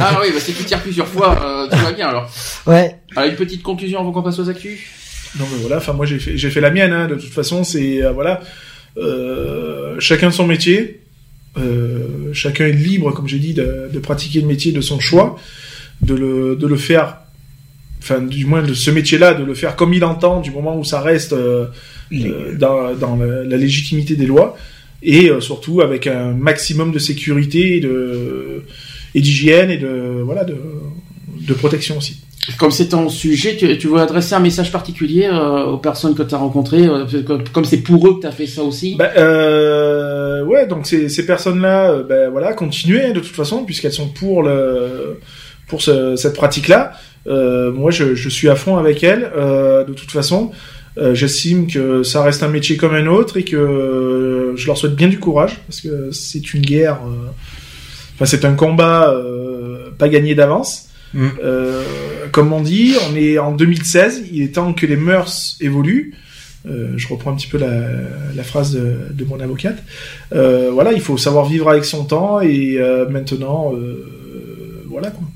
ah 0.00 0.18
oui, 0.20 0.28
bah 0.34 0.40
si 0.40 0.52
tu 0.52 0.64
tires 0.64 0.80
plusieurs 0.80 1.06
fois, 1.06 1.38
euh, 1.40 1.68
tout 1.68 1.76
va 1.76 1.92
bien 1.92 2.08
alors. 2.08 2.28
Ouais. 2.66 2.96
Alors, 3.14 3.30
une 3.30 3.36
petite 3.36 3.62
conclusion 3.62 4.00
avant 4.00 4.10
qu'on 4.10 4.22
passe 4.22 4.40
aux 4.40 4.48
actus? 4.48 4.80
Non 5.38 5.44
mais 5.52 5.58
voilà, 5.60 5.78
enfin 5.78 5.92
moi 5.92 6.06
j'ai 6.06 6.18
fait 6.18 6.36
j'ai 6.36 6.50
fait 6.50 6.60
la 6.60 6.70
mienne. 6.70 6.92
Hein, 6.92 7.08
de 7.08 7.14
toute 7.14 7.32
façon, 7.32 7.64
c'est 7.64 8.02
euh, 8.02 8.12
voilà, 8.12 8.40
euh, 8.96 9.96
chacun 9.98 10.30
son 10.30 10.46
métier. 10.46 11.00
Euh, 11.58 12.32
chacun 12.32 12.66
est 12.66 12.72
libre, 12.72 13.12
comme 13.12 13.26
j'ai 13.26 13.38
dit, 13.38 13.54
de, 13.54 13.88
de, 13.90 13.98
pratiquer 13.98 14.42
le 14.42 14.46
métier 14.46 14.72
de 14.72 14.82
son 14.82 15.00
choix, 15.00 15.38
de 16.02 16.14
le, 16.14 16.54
de 16.54 16.66
le 16.66 16.76
faire, 16.76 17.16
enfin 17.98 18.20
du 18.20 18.44
moins 18.44 18.62
de 18.62 18.74
ce 18.74 18.90
métier-là, 18.90 19.32
de 19.32 19.42
le 19.42 19.54
faire 19.54 19.74
comme 19.74 19.94
il 19.94 20.04
entend, 20.04 20.42
du 20.42 20.50
moment 20.50 20.78
où 20.78 20.84
ça 20.84 21.00
reste 21.00 21.34
dans, 22.12 23.16
la, 23.16 23.56
légitimité 23.56 24.16
des 24.16 24.26
lois, 24.26 24.58
et 25.02 25.30
surtout 25.40 25.80
avec 25.80 26.06
un 26.06 26.32
maximum 26.32 26.92
de 26.92 26.98
sécurité 26.98 27.78
et 27.78 27.80
de 27.80 28.62
et 29.14 29.22
d'hygiène 29.22 29.70
et 29.70 29.78
de 29.78 30.20
voilà 30.26 30.44
de, 30.44 30.56
de 31.40 31.54
protection 31.54 31.96
aussi. 31.96 32.20
Comme 32.58 32.70
c'est 32.70 32.88
ton 32.88 33.08
sujet, 33.08 33.56
tu, 33.56 33.76
tu, 33.76 33.88
veux 33.88 33.98
adresser 33.98 34.34
un 34.34 34.40
message 34.40 34.70
particulier 34.70 35.28
euh, 35.30 35.64
aux 35.64 35.78
personnes 35.78 36.14
que 36.14 36.22
tu 36.22 36.34
as 36.34 36.38
rencontrées, 36.38 36.86
euh, 36.86 37.04
comme 37.52 37.64
c'est 37.64 37.78
pour 37.78 38.06
eux 38.06 38.16
que 38.16 38.20
tu 38.20 38.26
as 38.26 38.32
fait 38.32 38.46
ça 38.46 38.62
aussi? 38.62 38.94
Bah, 38.94 39.10
euh, 39.16 40.44
Ouais, 40.44 40.66
donc 40.66 40.86
ces, 40.86 41.08
ces 41.08 41.26
personnes-là, 41.26 41.90
euh, 41.90 42.02
ben 42.04 42.30
voilà, 42.30 42.52
continuez 42.52 43.12
de 43.12 43.18
toute 43.18 43.34
façon, 43.34 43.64
puisqu'elles 43.64 43.92
sont 43.92 44.08
pour, 44.08 44.44
le, 44.44 45.18
pour 45.66 45.82
ce, 45.82 46.14
cette 46.14 46.34
pratique-là. 46.34 46.92
moi, 47.26 47.90
je, 47.90 48.14
je, 48.14 48.28
suis 48.28 48.48
à 48.48 48.54
fond 48.54 48.76
avec 48.76 49.02
elles, 49.02 49.28
de 49.34 49.92
toute 49.92 50.12
façon. 50.12 50.52
J'estime 51.12 51.66
que 51.66 52.04
ça 52.04 52.22
reste 52.22 52.42
un 52.44 52.48
métier 52.48 52.76
comme 52.76 52.94
un 52.94 53.06
autre 53.06 53.36
et 53.38 53.44
que 53.44 54.54
je 54.56 54.66
leur 54.66 54.78
souhaite 54.78 54.94
bien 54.94 55.08
du 55.08 55.18
courage, 55.18 55.60
parce 55.66 55.80
que 55.80 56.10
c'est 56.12 56.54
une 56.54 56.62
guerre, 56.62 57.00
enfin 58.14 58.24
c'est 58.24 58.44
un 58.44 58.54
combat 58.54 59.12
pas 59.98 60.08
gagné 60.08 60.36
d'avance. 60.36 60.86
Mm. 61.16 61.28
Euh, 61.42 61.82
comme 62.30 62.52
on 62.52 62.60
dit, 62.60 62.94
on 63.10 63.16
est 63.16 63.38
en 63.38 63.52
2016, 63.52 64.24
il 64.30 64.42
est 64.42 64.54
temps 64.54 64.74
que 64.74 64.84
les 64.84 64.96
mœurs 64.96 65.56
évoluent. 65.60 66.14
Euh, 66.68 66.92
je 66.96 67.08
reprends 67.08 67.32
un 67.32 67.36
petit 67.36 67.46
peu 67.46 67.58
la, 67.58 67.70
la 68.34 68.42
phrase 68.42 68.72
de, 68.72 68.98
de, 69.12 69.24
mon 69.24 69.40
avocate. 69.40 69.82
Euh, 70.34 70.70
voilà, 70.70 70.92
il 70.92 71.00
faut 71.00 71.16
savoir 71.16 71.46
vivre 71.46 71.70
avec 71.70 71.86
son 71.86 72.04
temps 72.04 72.40
et 72.40 72.78
maintenant, 73.10 73.72
voilà 74.88 75.10
quoi. 75.10 75.26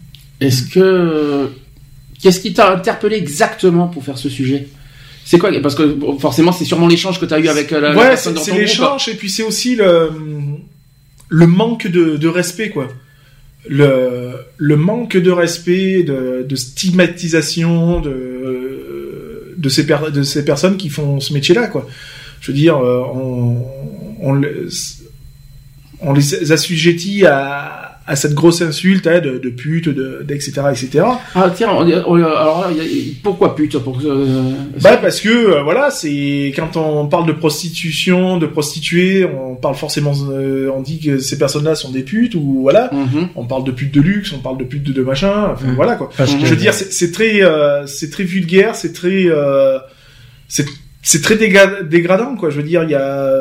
Est-ce 0.41 0.63
que 0.65 1.49
qu'est-ce 2.23 2.41
qui 2.41 2.53
t'a 2.53 2.73
interpellé 2.73 3.17
exactement 3.17 3.89
pour 3.89 4.05
faire 4.05 4.19
ce 4.19 4.29
sujet? 4.29 4.69
C'est 5.25 5.39
quoi? 5.39 5.51
Parce 5.63 5.75
que 5.75 5.97
forcément, 6.19 6.53
c'est 6.53 6.65
sûrement 6.65 6.89
l'échange 6.89 7.21
que 7.21 7.27
tu 7.27 7.33
as 7.33 7.39
eu 7.39 7.49
avec 7.49 7.71
la, 7.71 7.91
ouais, 7.91 8.09
personne 8.09 8.35
dans 8.35 8.41
ton 8.41 8.47
c'est 8.47 8.59
l'échange 8.59 9.09
et 9.09 9.15
puis 9.15 9.31
c'est 9.31 9.43
aussi 9.43 9.77
le 9.77 10.11
le 11.33 11.47
manque 11.47 11.87
de, 11.87 12.17
de 12.17 12.29
respect 12.29 12.71
quoi 12.71 12.89
le, 13.69 14.33
le 14.57 14.77
manque 14.77 15.17
de 15.17 15.31
respect, 15.31 16.03
de, 16.03 16.47
de 16.49 16.57
stigmatisation 16.57 18.01
de, 18.01 19.55
de, 19.57 19.69
ces 19.69 19.85
de 19.85 20.23
ces 20.23 20.45
personnes 20.45 20.77
qui 20.77 20.89
font 20.89 21.21
ce 21.21 21.33
métier-là, 21.33 21.67
quoi. 21.67 21.87
Je 22.41 22.53
veux 22.53 22.57
dire, 22.57 22.79
euh, 22.79 23.03
on, 23.15 23.67
on, 24.23 24.41
on 26.01 26.13
les 26.13 26.53
assujettit 26.53 27.27
à, 27.27 27.90
à 28.11 28.17
cette 28.17 28.35
grosse 28.35 28.61
insulte 28.61 29.07
hein, 29.07 29.21
de, 29.21 29.39
de, 29.39 29.51
pute, 29.51 29.89
de, 29.89 30.27
etc., 30.29 30.63
etc. 30.73 31.05
Ah 31.37 31.49
tiens, 31.55 31.69
alors 31.69 32.69
pourquoi 33.23 33.55
pute 33.55 33.79
pour, 33.79 34.01
euh, 34.05 34.51
Bah 34.83 34.97
parce 34.97 35.21
que 35.21 35.29
euh, 35.29 35.63
voilà, 35.63 35.93
c'est 35.93 36.53
quand 36.57 36.77
on 36.77 37.07
parle 37.07 37.27
de 37.27 37.33
prostitution, 37.33 38.37
de 38.37 38.47
prostituées, 38.47 39.25
on 39.25 39.55
parle 39.55 39.77
forcément, 39.77 40.13
euh, 40.29 40.73
on 40.77 40.83
dit 40.83 40.99
que 40.99 41.19
ces 41.19 41.39
personnes-là 41.39 41.77
sont 41.77 41.93
des 41.93 42.03
putes 42.03 42.35
ou 42.35 42.63
voilà, 42.63 42.91
mhm. 42.93 43.29
on 43.37 43.45
parle 43.45 43.63
de 43.63 43.71
putes 43.71 43.95
de 43.95 44.01
luxe, 44.01 44.33
on 44.33 44.41
parle 44.41 44.59
de 44.59 44.65
putes 44.65 44.83
de, 44.83 44.93
de 44.93 45.03
machin, 45.03 45.51
enfin, 45.53 45.69
mhm. 45.69 45.77
voilà 45.77 45.95
quoi. 45.95 46.11
Je 46.19 46.47
veux 46.47 46.57
dire, 46.57 46.75
c'est 46.75 47.13
très, 47.13 47.43
c'est 47.87 48.11
très 48.11 48.25
vulgaire, 48.25 48.75
c'est 48.75 48.93
très, 48.93 49.27
c'est 50.49 50.67
c'est 51.03 51.23
très 51.23 51.37
dégradant 51.37 52.35
quoi. 52.35 52.51
Je 52.51 52.57
veux 52.57 52.67
dire, 52.67 52.83
il 52.83 52.91
y 52.91 52.95
a 52.97 53.41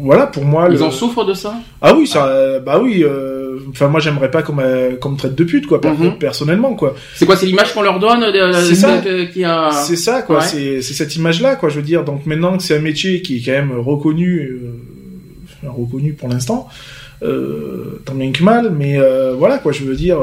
voilà, 0.00 0.26
pour 0.26 0.44
moi. 0.44 0.68
Ils 0.70 0.82
en 0.82 0.90
souffrent 0.90 1.24
de 1.24 1.34
ça 1.34 1.54
Ah 1.80 1.94
oui, 1.94 2.06
ça, 2.06 2.60
bah 2.60 2.80
oui. 2.82 3.04
Euh, 3.04 3.58
enfin, 3.70 3.88
moi, 3.88 4.00
j'aimerais 4.00 4.30
pas 4.30 4.42
qu'on 4.42 4.54
me, 4.54 5.16
traite 5.16 5.34
de 5.34 5.44
pute, 5.44 5.66
quoi, 5.66 5.80
mhm. 5.82 6.18
personnellement, 6.18 6.74
quoi. 6.74 6.94
C'est 7.14 7.26
quoi, 7.26 7.36
c'est 7.36 7.46
l'image 7.46 7.72
qu'on 7.74 7.82
leur 7.82 7.98
donne 7.98 8.24
C'est 8.52 8.74
ça. 8.74 9.02
Qui 9.32 9.44
a... 9.44 9.70
C'est 9.70 9.96
ça, 9.96 10.22
quoi. 10.22 10.40
C'est 10.40 10.82
cette 10.82 11.16
image-là, 11.16 11.56
quoi. 11.56 11.68
Je 11.68 11.76
veux 11.76 11.82
dire, 11.82 12.04
donc 12.04 12.26
maintenant 12.26 12.56
que 12.56 12.62
c'est 12.62 12.76
un 12.76 12.80
métier 12.80 13.22
qui 13.22 13.38
est 13.38 13.42
quand 13.44 13.52
même 13.52 13.78
reconnu, 13.78 14.40
euh, 14.40 15.68
reconnu 15.68 16.12
pour 16.12 16.28
l'instant, 16.28 16.68
euh, 17.22 18.00
tant 18.04 18.14
bien 18.14 18.32
que 18.32 18.42
mal, 18.42 18.70
mais 18.70 18.98
euh, 18.98 19.34
voilà, 19.36 19.58
quoi. 19.58 19.72
Je 19.72 19.84
veux 19.84 19.96
dire. 19.96 20.18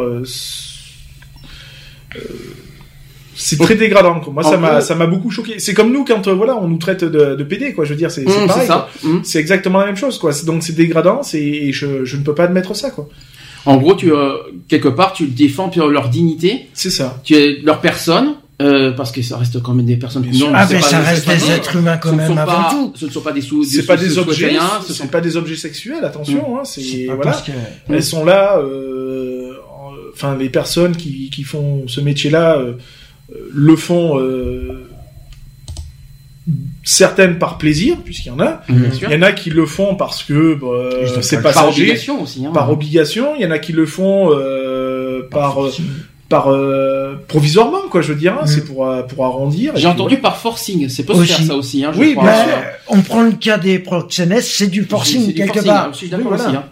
Euh, 3.34 3.38
c'est 3.38 3.58
très 3.58 3.76
dégradant. 3.76 4.20
Quoi. 4.20 4.34
Moi, 4.34 4.44
ça 4.44 4.58
m'a, 4.58 4.82
ça 4.82 4.96
m'a 4.96 5.08
beaucoup 5.08 5.32
choqué. 5.32 5.60
C'est 5.60 5.74
comme 5.74 5.92
nous 5.92 6.06
quand, 6.06 6.28
euh, 6.28 6.34
voilà, 6.34 6.56
on 6.58 6.68
nous 6.68 6.78
traite 6.78 7.04
de, 7.04 7.36
de 7.36 7.44
PD, 7.44 7.74
quoi. 7.74 7.86
Je 7.86 7.92
veux 7.92 7.96
dire, 7.96 8.12
c'est, 8.12 8.28
c'est 8.28 8.44
mmh, 8.44 8.48
pareil. 8.48 8.70
Mmh. 9.04 9.18
C'est 9.24 9.40
exactement 9.40 9.80
la 9.80 9.86
même 9.86 9.98
chose, 9.98 10.18
quoi. 10.20 10.32
Donc, 10.46 10.64
c'est 10.64 10.76
dégradant. 10.76 11.24
C'est, 11.24 11.42
et 11.42 11.72
je, 11.72 12.06
je 12.06 12.18
ne 12.18 12.24
peux 12.24 12.36
pas 12.36 12.44
admettre 12.46 12.76
ça, 12.76 12.92
quoi. 12.92 13.10
En 13.66 13.78
gros, 13.78 13.96
tu, 13.96 14.12
euh, 14.12 14.34
quelque 14.68 14.90
part, 14.90 15.14
tu 15.14 15.28
défends 15.28 15.72
leur 15.90 16.10
dignité. 16.10 16.68
C'est 16.74 16.90
ça. 16.90 17.20
Tu 17.24 17.36
es 17.36 17.62
leur 17.64 17.82
personne. 17.82 18.36
Euh, 18.62 18.92
parce 18.92 19.12
que 19.12 19.22
ça 19.24 19.38
reste 19.38 19.62
quand 19.64 19.74
même 19.74 19.88
des 19.88 19.98
personnes. 19.98 20.26
Non, 20.36 20.52
ah, 20.54 20.68
mais 20.70 20.80
ça 20.80 21.00
reste 21.00 21.28
des 21.28 21.52
êtres 21.52 21.76
humains 21.76 21.98
quand 21.98 22.14
même 22.14 22.38
avant 22.38 22.70
tout. 22.70 22.94
Ce 22.96 23.06
ne 23.06 23.10
sont 23.10 23.22
pas 23.22 23.32
des 23.32 23.42
sous. 23.42 23.64
C'est 23.64 23.86
pas 23.86 23.98
des 23.98 24.18
objets. 24.20 24.56
Ce 24.86 24.94
sont 24.94 25.08
pas 25.08 25.22
des 25.22 25.36
objets 25.36 25.56
sexuels. 25.56 26.04
Attention, 26.04 26.56
mmh. 26.56 26.58
hein, 26.60 26.62
c'est 26.64 27.06
voilà. 27.08 27.44
Elles 27.90 28.04
sont 28.04 28.24
là. 28.24 28.60
Euh, 28.60 29.54
enfin, 30.14 30.38
les 30.38 30.50
personnes 30.50 30.96
qui, 30.96 31.30
qui 31.32 31.44
font 31.44 31.86
ce 31.88 32.00
métier-là 32.00 32.62
le 33.30 33.76
font 33.76 34.20
euh, 34.20 34.90
certaines 36.84 37.40
par 37.40 37.58
plaisir, 37.58 37.98
puisqu'il 38.04 38.30
y 38.30 38.32
en 38.32 38.40
a. 38.40 38.62
Il 38.70 39.10
y 39.10 39.16
en 39.16 39.22
a 39.22 39.32
qui 39.32 39.50
le 39.50 39.66
font 39.66 39.96
parce 39.96 40.24
que 40.24 40.56
bah, 40.56 41.22
c'est 41.22 41.42
passager. 41.42 41.54
Par 41.54 41.70
obligation 41.70 42.22
aussi. 42.22 42.46
Hein. 42.46 42.52
Par 42.54 42.72
obligation. 42.72 43.36
Il 43.36 43.42
y 43.42 43.46
en 43.46 43.52
a 43.52 43.60
qui 43.60 43.72
le 43.72 43.86
font 43.86 44.30
euh, 44.32 45.28
par 45.30 45.58
par 46.34 46.48
euh, 46.48 47.14
provisoirement 47.28 47.82
quoi 47.92 48.02
je 48.02 48.12
veux 48.12 48.18
dire 48.18 48.34
hein. 48.42 48.48
c'est 48.48 48.66
pour 48.66 48.88
euh, 48.88 49.04
pour 49.04 49.24
arrondir 49.24 49.74
j'ai 49.76 49.88
entendu 49.88 50.18
par 50.18 50.38
forcing 50.38 50.90
c'est 50.90 51.04
possible 51.04 51.28
faire 51.28 51.46
ça 51.46 51.56
aussi 51.56 51.86
hein, 51.86 51.92
je 51.94 52.00
oui 52.00 52.16
bien 52.20 52.44
sûr. 52.44 52.54
on 52.88 53.02
prend 53.02 53.22
le 53.22 53.34
cas 53.34 53.60
des 53.60 53.78
proxénètes 53.78 54.44
c'est 54.44 54.66
du 54.66 54.84
forcing 54.84 55.32
quelque 55.36 55.64
part 55.64 55.94
je 55.94 55.98
suis 55.98 56.10
d'accord 56.10 56.32
aussi 56.32 56.48
hein. 56.48 56.64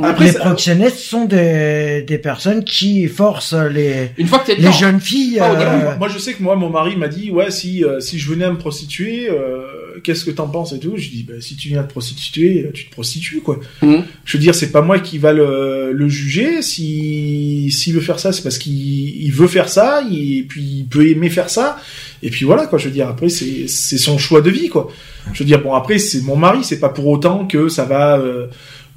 Après, 0.00 0.26
les 0.26 0.32
proxénètes 0.32 0.94
sont 0.94 1.24
des, 1.24 2.04
des 2.06 2.18
personnes 2.18 2.62
qui 2.62 3.08
forcent 3.08 3.54
les, 3.54 4.10
Une 4.16 4.28
fois 4.28 4.38
que 4.38 4.52
les 4.52 4.72
jeunes 4.72 5.00
filles. 5.00 5.40
Euh... 5.42 5.96
Moi, 5.98 6.08
je 6.08 6.18
sais 6.18 6.34
que 6.34 6.42
moi, 6.42 6.54
mon 6.54 6.70
mari 6.70 6.94
m'a 6.96 7.08
dit, 7.08 7.32
ouais, 7.32 7.50
si 7.50 7.84
euh, 7.84 7.98
si 7.98 8.16
je 8.18 8.30
venais 8.30 8.44
à 8.44 8.52
me 8.52 8.58
prostituer, 8.58 9.28
euh, 9.28 9.98
qu'est-ce 10.04 10.24
que 10.24 10.30
t'en 10.30 10.46
penses 10.46 10.72
et 10.72 10.78
tout? 10.78 10.92
Je 10.96 11.08
dis, 11.08 11.26
bah, 11.28 11.34
si 11.40 11.56
tu 11.56 11.68
viens 11.68 11.82
te 11.82 11.90
prostituer, 11.90 12.70
tu 12.74 12.86
te 12.86 12.92
prostitues, 12.92 13.40
quoi. 13.40 13.58
Mmh. 13.82 13.96
Je 14.24 14.36
veux 14.36 14.40
dire, 14.40 14.54
c'est 14.54 14.70
pas 14.70 14.82
moi 14.82 15.00
qui 15.00 15.18
va 15.18 15.32
le, 15.32 15.90
le 15.92 16.08
juger. 16.08 16.62
Si 16.62 17.68
s'il 17.72 17.94
veut 17.94 18.00
faire 18.00 18.20
ça, 18.20 18.32
c'est 18.32 18.42
parce 18.42 18.58
qu'il 18.58 18.74
il 19.20 19.32
veut 19.32 19.48
faire 19.48 19.68
ça, 19.68 20.02
et 20.02 20.44
puis 20.48 20.62
il 20.62 20.86
peut 20.88 21.08
aimer 21.08 21.28
faire 21.28 21.50
ça. 21.50 21.76
Et 22.22 22.30
puis 22.30 22.44
voilà, 22.44 22.66
quoi. 22.66 22.78
Je 22.78 22.84
veux 22.84 22.94
dire, 22.94 23.08
après, 23.08 23.30
c'est 23.30 23.66
c'est 23.66 23.98
son 23.98 24.16
choix 24.16 24.42
de 24.42 24.50
vie, 24.50 24.68
quoi. 24.68 24.92
Je 25.32 25.40
veux 25.40 25.44
dire, 25.44 25.60
bon, 25.60 25.74
après, 25.74 25.98
c'est 25.98 26.22
mon 26.22 26.36
mari, 26.36 26.60
c'est 26.62 26.78
pas 26.78 26.88
pour 26.88 27.08
autant 27.08 27.46
que 27.48 27.68
ça 27.68 27.84
va. 27.84 28.22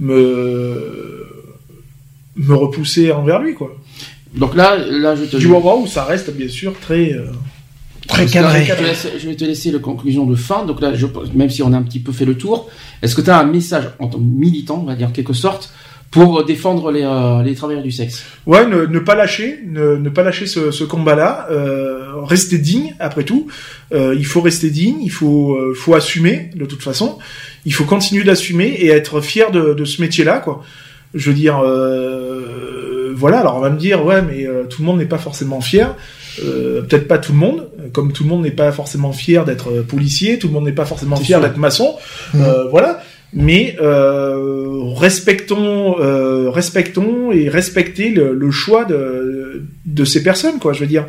Me 0.02 1.28
me 2.36 2.56
repousser 2.56 3.12
envers 3.12 3.42
lui 3.42 3.54
quoi. 3.54 3.78
Donc 4.36 4.56
là, 4.56 4.78
là 4.78 5.16
je 5.16 5.26
te 5.26 5.38
du 5.38 5.48
moment 5.48 5.80
où 5.80 5.88
ça 5.88 6.04
reste 6.06 6.32
bien 6.32 6.48
sûr 6.48 6.74
très 6.80 7.14
euh, 7.14 7.28
très 8.08 8.26
cadré. 8.26 8.66
Je, 8.66 9.28
vais 9.28 9.36
te 9.36 9.44
laisser 9.44 9.72
la 9.72 9.80
conclusion 9.80 10.26
de 10.26 10.36
fin. 10.36 10.66
Donc 10.66 10.82
là, 10.82 10.94
je, 10.94 11.08
même 11.34 11.50
si 11.50 11.64
on 11.64 11.74
a 11.74 11.78
un 11.78 11.84
petit 11.84 12.00
peu 12.00 12.12
fait 12.12 12.26
le 12.26 12.36
tour, 12.36 12.70
est-ce 13.02 13.16
que 13.16 13.22
tu 13.22 13.30
as 13.30 13.40
un 13.40 13.46
message 13.46 13.90
en 14.00 14.08
tant 14.08 14.18
que 14.18 14.24
militant, 14.24 14.80
on 14.82 14.86
va 14.86 14.96
dire 14.96 15.12
quelque 15.12 15.34
sorte, 15.34 15.74
pour 16.10 16.44
défendre 16.44 16.92
les, 16.92 17.04
euh, 17.04 17.42
les 17.42 17.56
travailleurs 17.56 17.84
du 17.84 17.92
sexe? 17.92 18.26
Ouais, 18.46 18.68
ne, 18.68 18.86
ne 18.86 19.00
pas 19.00 19.16
lâcher, 19.16 19.60
ne, 19.66 19.96
ne 19.96 20.10
pas 20.10 20.24
lâcher 20.24 20.46
ce, 20.46 20.72
ce 20.72 20.84
combat-là, 20.84 21.48
euh, 21.52 22.22
rester 22.24 22.58
digne 22.58 22.96
après 23.00 23.24
tout. 23.24 23.48
Euh, 23.94 24.14
il 24.18 24.26
faut 24.26 24.42
rester 24.42 24.70
digne, 24.70 25.02
il 25.02 25.12
faut 25.12 25.56
euh, 25.56 25.74
faut 25.74 25.94
assumer 25.94 26.50
de 26.56 26.66
toute 26.66 26.84
façon. 26.84 27.18
Il 27.66 27.74
faut 27.74 27.86
continuer 27.86 28.24
d'assumer 28.24 28.68
et 28.68 28.90
être 28.90 29.22
fier 29.22 29.52
de, 29.52 29.74
de 29.74 29.86
ce 29.86 30.02
métier-là, 30.02 30.40
quoi. 30.40 30.64
Je 31.14 31.30
veux 31.30 31.36
dire, 31.36 31.60
euh, 31.60 33.14
voilà. 33.16 33.40
Alors 33.40 33.58
on 33.58 33.60
va 33.60 33.70
me 33.70 33.78
dire, 33.78 34.06
ouais, 34.06 34.22
mais 34.22 34.48
tout 34.70 34.82
le 34.82 34.86
monde 34.86 34.98
n'est 34.98 35.06
pas 35.06 35.18
forcément 35.18 35.62
fier. 35.62 35.96
peut-être 36.38 37.08
pas 37.08 37.18
tout 37.18 37.34
le 37.34 37.38
monde, 37.38 37.68
comme 37.94 38.14
tout 38.14 38.24
le 38.24 38.30
monde 38.30 38.44
n'est 38.44 38.52
pas 38.52 38.72
forcément 38.72 39.12
fier 39.12 39.44
d'être 39.44 39.82
policier, 39.82 40.40
tout 40.40 40.48
le 40.48 40.54
monde 40.54 40.66
n'est 40.66 40.72
pas 40.72 40.86
forcément 40.86 41.18
fier 41.18 41.42
d'être 41.42 41.58
maçon, 41.58 41.96
mmh. 42.34 42.44
voilà 42.70 43.04
mais 43.34 43.78
euh, 43.80 44.94
respectons, 44.96 46.00
euh, 46.00 46.50
respectons 46.50 47.32
et 47.32 47.48
respectez 47.50 48.10
le, 48.10 48.34
le, 48.34 48.52
choix 48.52 48.86
de, 48.86 49.64
de 49.86 50.06
ces 50.06 50.22
personnes, 50.22 50.60
quoi. 50.60 50.74
Je 50.74 50.82
veux 50.82 50.88
dire, 50.88 51.08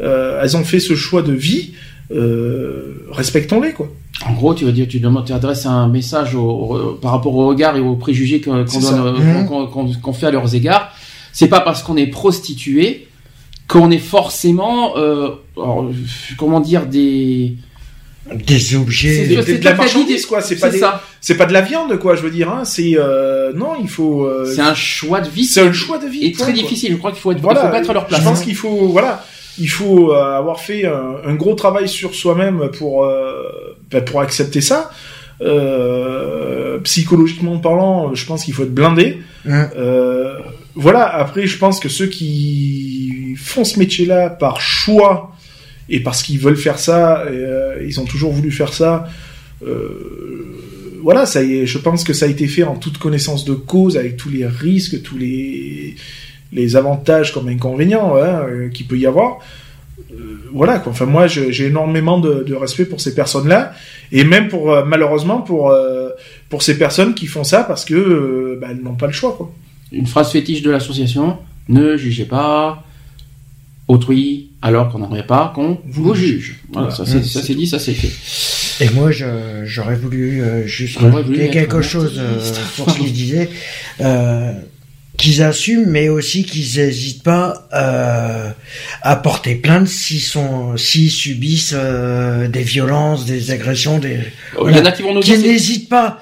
euh, 0.00 0.40
elles 0.42 0.56
ont 0.56 0.64
fait 0.64 0.80
ce 0.80 0.94
choix 0.94 1.22
de 1.22 1.32
vie, 1.32 1.72
euh, 2.12 3.06
respectons-les, 3.10 3.72
quoi. 3.72 3.90
En 4.26 4.32
gros, 4.32 4.54
tu 4.54 4.64
veux 4.64 4.72
dire, 4.72 4.86
tu 4.88 5.32
adresses 5.32 5.66
un 5.66 5.88
message 5.88 6.34
au, 6.34 6.98
par 7.02 7.10
rapport 7.10 7.34
au 7.34 7.48
regard 7.48 7.76
et 7.76 7.80
aux 7.80 7.96
préjugés 7.96 8.40
qu'on 8.40 8.64
mmh. 8.64 9.98
qu'on 10.00 10.12
fait 10.12 10.26
à 10.26 10.30
leurs 10.30 10.54
égards. 10.54 10.92
C'est 11.32 11.48
pas 11.48 11.60
parce 11.60 11.82
qu'on 11.82 11.96
est 11.96 12.06
prostitué 12.06 13.08
qu'on 13.66 13.90
est 13.90 13.98
forcément, 13.98 14.96
euh, 14.96 15.30
alors, 15.56 15.90
comment 16.36 16.60
dire, 16.60 16.86
des 16.86 17.54
des 18.34 18.74
objets 18.74 19.42
c'est 19.44 19.58
de 19.58 19.64
la 19.64 19.74
marchandise 19.74 20.24
quoi. 20.24 20.40
C'est 20.40 20.56
pas 20.56 20.70
c'est 21.20 21.36
pas 21.36 21.44
de 21.44 21.52
la 21.52 21.60
viande 21.60 21.98
quoi 21.98 22.16
je 22.16 22.22
veux 22.22 22.30
dire 22.30 22.48
hein. 22.48 22.64
c'est 22.64 22.94
euh, 22.96 23.52
non 23.54 23.72
il 23.78 23.88
faut 23.88 24.24
euh, 24.24 24.50
c'est 24.54 24.62
un 24.62 24.74
choix 24.74 25.20
de 25.20 25.28
vie. 25.28 25.44
C'est 25.44 25.60
un 25.60 25.72
choix 25.74 25.98
de 25.98 26.06
vie 26.06 26.24
et 26.24 26.32
très 26.32 26.54
difficile. 26.54 26.92
Je 26.92 26.96
crois 26.96 27.12
qu'il 27.12 27.20
faut 27.20 27.32
être 27.32 27.42
voilà, 27.42 27.60
faut 27.60 27.68
pas 27.68 27.80
être 27.80 27.90
à 27.90 27.92
leur 27.92 28.06
place 28.06 28.20
je 28.20 28.24
pense 28.24 28.40
qu'il 28.40 28.56
faut 28.56 28.88
voilà 28.88 29.22
il 29.58 29.68
faut 29.68 30.12
euh, 30.12 30.36
avoir 30.36 30.60
fait 30.60 30.84
un, 30.86 31.34
gros 31.34 31.54
travail 31.54 31.88
sur 31.88 32.14
soi-même 32.14 32.70
pour 32.70 33.06
ben, 33.90 34.04
pour 34.04 34.20
accepter 34.20 34.60
ça. 34.60 34.90
Psychologiquement 36.82 37.58
parlant 37.58 38.14
je 38.14 38.26
pense 38.26 38.44
qu'il 38.44 38.54
faut 38.54 38.64
être 38.64 38.74
blindé. 38.74 39.18
Voilà. 40.74 41.04
Après 41.06 41.46
je 41.46 41.58
pense 41.58 41.80
que 41.80 41.88
ceux 41.88 42.06
qui 42.06 43.34
font 43.36 43.64
ce 43.64 43.78
métier 43.78 44.06
là 44.06 44.30
par 44.30 44.60
choix 44.60 45.34
et 45.88 46.00
parce 46.00 46.22
qu'ils 46.22 46.38
veulent 46.38 46.56
faire 46.56 46.78
ça, 46.78 47.22
euh, 47.22 47.84
ils 47.86 48.00
ont 48.00 48.04
toujours 48.04 48.32
voulu 48.32 48.50
faire 48.50 48.72
ça. 48.72 49.08
Euh, 49.66 50.58
voilà, 51.02 51.26
ça 51.26 51.42
y 51.42 51.58
est, 51.58 51.66
je 51.66 51.78
pense 51.78 52.04
que 52.04 52.12
ça 52.12 52.26
a 52.26 52.28
été 52.28 52.46
fait 52.46 52.62
en 52.62 52.76
toute 52.76 52.98
connaissance 52.98 53.44
de 53.44 53.52
cause, 53.52 53.96
avec 53.96 54.16
tous 54.16 54.30
les 54.30 54.46
risques, 54.46 55.02
tous 55.02 55.18
les, 55.18 55.96
les 56.54 56.76
avantages 56.76 57.34
comme 57.34 57.48
inconvénients 57.48 58.16
hein, 58.16 58.46
euh, 58.48 58.68
qu'il 58.68 58.86
peut 58.86 58.98
y 58.98 59.06
avoir. 59.06 59.38
Euh, 60.12 60.40
voilà, 60.52 60.78
quoi. 60.78 60.92
Enfin, 60.92 61.06
moi, 61.06 61.26
j'ai 61.26 61.66
énormément 61.66 62.18
de, 62.18 62.44
de, 62.44 62.54
respect 62.54 62.84
pour 62.84 63.00
ces 63.00 63.14
personnes-là, 63.14 63.74
et 64.12 64.24
même 64.24 64.48
pour, 64.48 64.72
euh, 64.72 64.84
malheureusement, 64.84 65.40
pour, 65.40 65.70
euh, 65.70 66.10
pour 66.48 66.62
ces 66.62 66.78
personnes 66.78 67.14
qui 67.14 67.26
font 67.26 67.44
ça 67.44 67.64
parce 67.64 67.84
que 67.84 68.58
bah, 68.60 68.68
elles 68.70 68.82
n'ont 68.82 68.94
pas 68.94 69.06
le 69.06 69.12
choix, 69.12 69.34
quoi. 69.36 69.52
Une 69.92 70.06
phrase 70.06 70.30
fétiche 70.30 70.62
de 70.62 70.70
l'association 70.70 71.38
ne 71.68 71.96
jugez 71.96 72.24
pas, 72.24 72.84
autrui 73.88 74.50
alors 74.62 74.90
qu'on 74.90 74.98
n'aimerait 74.98 75.26
pas 75.26 75.52
qu'on 75.54 75.78
vous 75.86 76.14
juge. 76.14 76.60
Voilà, 76.72 76.90
ça 76.90 77.04
c'est 77.04 77.54
dit, 77.54 77.66
ça 77.66 77.78
c'est 77.78 77.92
fait. 77.92 78.84
Et 78.84 78.90
moi 78.90 79.10
j'aurais 79.64 79.96
voulu 79.96 80.42
euh, 80.42 80.66
juste 80.66 80.98
rajouter 80.98 81.50
quelque 81.50 81.82
chose 81.82 82.18
euh, 82.18 82.40
pour 82.76 82.90
ce 82.90 82.98
qu'il 82.98 83.12
disait. 83.12 83.50
Euh, 85.14 85.16
qu'ils 85.16 85.42
assument, 85.42 85.86
mais 85.86 86.08
aussi 86.08 86.44
qu'ils 86.44 86.80
n'hésitent 86.80 87.22
pas 87.22 87.68
euh, 87.72 88.50
à 89.02 89.16
porter 89.16 89.54
plainte 89.54 89.86
s'ils 89.86 90.20
sont, 90.20 90.76
s'ils 90.76 91.10
subissent 91.10 91.74
euh, 91.76 92.48
des 92.48 92.62
violences, 92.62 93.24
des 93.24 93.50
agressions, 93.50 93.98
des. 93.98 94.18
Oh, 94.56 94.68
il 94.68 94.76
y 94.76 94.80
en 94.80 94.84
a 94.84 94.92
qui 94.92 95.02
vont 95.02 95.14
nous 95.14 95.20
Qu'ils 95.20 95.42
n'hésitent 95.42 95.88
pas, 95.88 96.20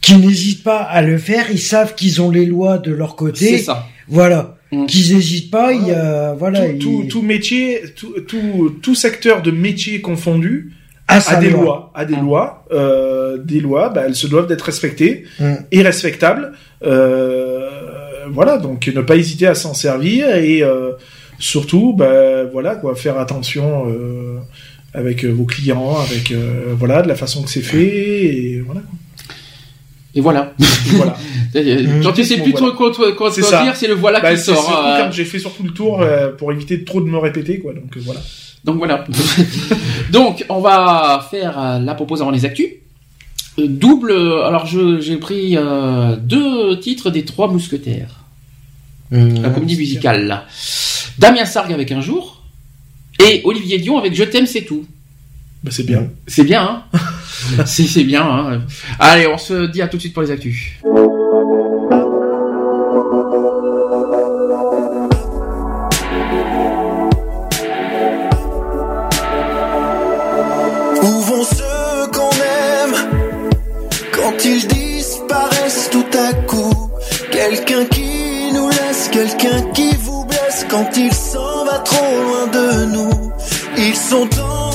qui 0.00 0.16
n'hésitent 0.16 0.62
pas 0.62 0.82
à 0.82 1.02
le 1.02 1.18
faire. 1.18 1.50
Ils 1.50 1.58
savent 1.58 1.94
qu'ils 1.94 2.20
ont 2.20 2.30
les 2.30 2.46
lois 2.46 2.78
de 2.78 2.92
leur 2.92 3.16
côté. 3.16 3.58
C'est 3.58 3.64
ça. 3.64 3.86
Voilà. 4.08 4.56
Mm. 4.72 4.86
qu'ils 4.86 5.14
n'hésitent 5.14 5.50
pas. 5.50 5.72
Il 5.72 5.86
y 5.86 5.92
a, 5.92 6.34
voilà, 6.34 6.68
tout, 6.80 7.04
tout, 7.08 7.22
métier, 7.22 7.82
tout, 7.94 8.70
tout, 8.82 8.94
secteur 8.94 9.42
de 9.42 9.50
métier 9.50 10.00
confondu 10.00 10.72
a, 11.08 11.36
des 11.36 11.50
lois, 11.50 11.92
a 11.94 12.04
des 12.04 12.16
mm. 12.16 12.20
lois, 12.20 12.64
euh, 12.72 13.36
des 13.38 13.60
lois. 13.60 13.90
Bah, 13.90 14.04
elles 14.06 14.14
se 14.14 14.26
doivent 14.26 14.46
d'être 14.46 14.62
respectées 14.62 15.24
mm. 15.38 15.54
et 15.70 15.82
respectables. 15.82 16.52
Euh, 16.84 17.61
voilà, 18.32 18.58
donc 18.58 18.86
ne 18.88 19.00
pas 19.00 19.16
hésiter 19.16 19.46
à 19.46 19.54
s'en 19.54 19.74
servir 19.74 20.34
et 20.36 20.62
euh, 20.62 20.92
surtout, 21.38 21.92
bah, 21.92 22.44
voilà, 22.44 22.74
quoi, 22.76 22.94
faire 22.94 23.18
attention 23.18 23.88
euh, 23.88 24.38
avec 24.94 25.24
vos 25.24 25.44
clients, 25.44 25.96
avec 25.98 26.32
euh, 26.32 26.74
voilà, 26.76 27.02
de 27.02 27.08
la 27.08 27.14
façon 27.14 27.42
que 27.42 27.50
c'est 27.50 27.62
fait 27.62 28.24
et 28.24 28.60
voilà. 28.60 28.80
Quoi. 28.80 28.98
Et 30.14 30.20
voilà. 30.20 30.52
voilà. 30.88 31.16
Quand 32.02 32.12
tu 32.12 32.24
sais 32.24 32.38
plus 32.38 32.52
trop 32.52 32.72
quoi, 32.72 32.92
quoi, 32.92 33.30
dire, 33.30 33.74
c'est 33.74 33.88
le 33.88 33.94
voilà 33.94 34.20
bah, 34.20 34.34
qui 34.34 34.40
sort. 34.40 35.10
J'ai 35.10 35.24
fait 35.24 35.38
surtout 35.38 35.62
le 35.62 35.70
tour 35.70 36.00
euh, 36.00 36.32
pour 36.32 36.52
éviter 36.52 36.84
trop 36.84 37.00
de 37.00 37.06
me 37.06 37.18
répéter, 37.18 37.58
quoi. 37.58 37.72
Donc 37.72 37.96
euh, 37.96 38.00
voilà. 38.04 38.20
Donc 38.64 38.76
voilà. 38.76 39.04
donc 40.12 40.44
on 40.48 40.60
va 40.60 41.26
faire 41.30 41.58
euh, 41.58 41.78
la 41.78 41.94
propose 41.94 42.20
avant 42.20 42.30
les 42.30 42.44
actus. 42.44 42.68
double. 43.56 44.12
Alors 44.12 44.66
j'ai 44.66 45.16
pris 45.16 45.56
deux 46.22 46.78
titres 46.80 47.10
des 47.10 47.24
trois 47.24 47.48
mousquetaires. 47.48 48.21
La 49.12 49.50
comédie 49.50 49.76
musicale. 49.76 50.42
Damien 51.18 51.44
Sargue 51.44 51.72
avec 51.72 51.92
un 51.92 52.00
jour 52.00 52.42
et 53.18 53.42
Olivier 53.44 53.78
Dion 53.78 53.98
avec 53.98 54.14
Je 54.14 54.24
t'aime 54.24 54.46
c'est 54.46 54.62
tout. 54.62 54.86
Bah, 55.62 55.70
c'est 55.72 55.84
bien. 55.84 56.08
C'est 56.26 56.44
bien, 56.44 56.62
hein 56.62 56.98
C'est 57.66 58.04
bien, 58.04 58.22
hein 58.22 58.62
Allez, 58.98 59.26
on 59.26 59.38
se 59.38 59.70
dit 59.70 59.80
à 59.82 59.88
tout 59.88 59.96
de 59.96 60.02
suite 60.02 60.12
pour 60.14 60.22
les 60.22 60.30
actus. 60.30 60.72
Il 80.96 81.12
s'en 81.14 81.64
va 81.64 81.78
trop 81.78 82.22
loin 82.22 82.46
de 82.46 82.84
nous. 82.86 83.32
Ils 83.76 83.96
sont 83.96 84.28
en 84.40 84.71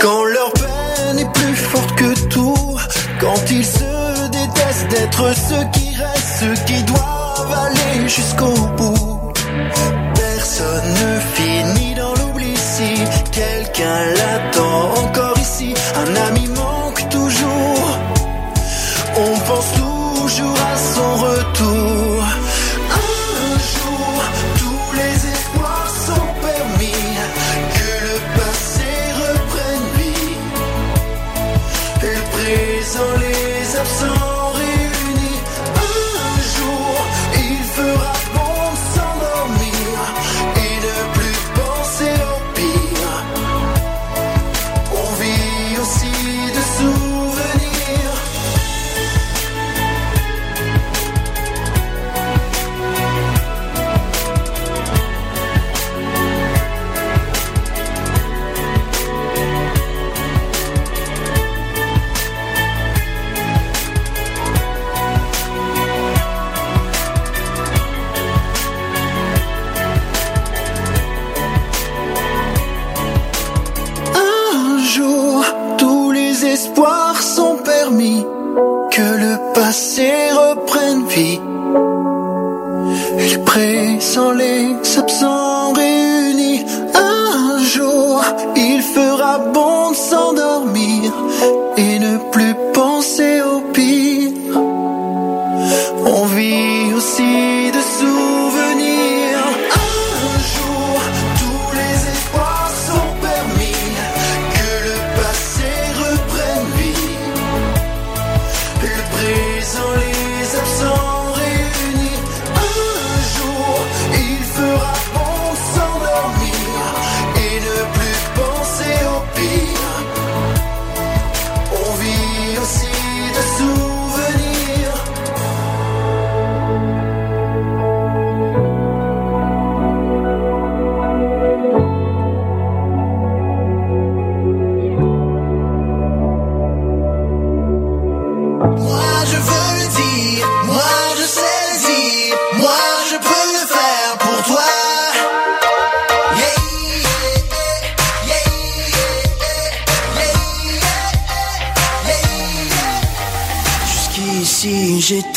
Quand 0.00 0.24
leur 0.24 0.52
peine 0.52 1.18
est 1.18 1.32
plus 1.32 1.56
forte 1.56 1.94
que 1.96 2.28
tout, 2.28 2.76
quand 3.20 3.50
ils 3.50 3.64
se 3.64 4.28
détestent 4.28 4.88
d'être 4.88 5.34
ceux 5.34 5.64
qui 5.72 5.94
restent, 5.94 6.40
ceux 6.40 6.54
qui 6.64 6.82
doivent 6.84 7.52
aller 7.66 8.08
jusqu'au 8.08 8.54
bout. 8.76 9.32
Personne 10.14 10.94
ne 11.02 11.20
finit 11.34 11.94
dans 11.96 12.14
l'oubli 12.14 12.56
si 12.56 12.94
quelqu'un 13.30 14.04
l'attend 14.14 15.04
encore 15.04 15.38
ici, 15.38 15.74
un 15.94 16.16
ami. 16.28 16.35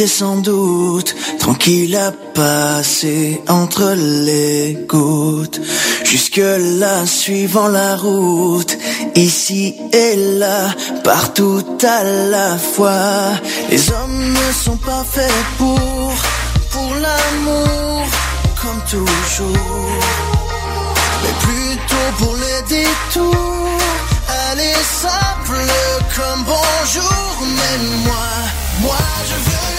sans 0.07 0.37
doute 0.37 1.15
tranquille 1.39 1.95
à 1.95 2.11
passer 2.33 3.41
entre 3.47 3.95
les 3.97 4.77
gouttes. 4.87 5.59
Jusque-là, 6.03 7.05
suivant 7.05 7.67
la 7.67 7.95
route, 7.95 8.77
ici 9.15 9.75
et 9.91 10.15
là, 10.37 10.73
partout 11.03 11.63
à 11.83 12.03
la 12.03 12.57
fois. 12.57 13.33
Les 13.69 13.89
hommes 13.89 14.33
ne 14.33 14.53
sont 14.63 14.77
pas 14.77 15.03
faits 15.03 15.43
pour, 15.57 16.13
pour 16.71 16.93
l'amour, 16.95 18.07
comme 18.61 18.81
toujours. 18.89 19.99
Mais 21.23 21.35
plutôt 21.45 22.09
pour 22.19 22.35
les 22.35 22.61
détours. 22.75 23.79
allez 24.51 24.73
simple 25.01 25.61
comme 26.15 26.43
bonjour, 26.43 27.37
mais 27.57 27.77
moi, 28.05 28.27
moi 28.81 28.97
je 29.27 29.35
veux 29.35 29.78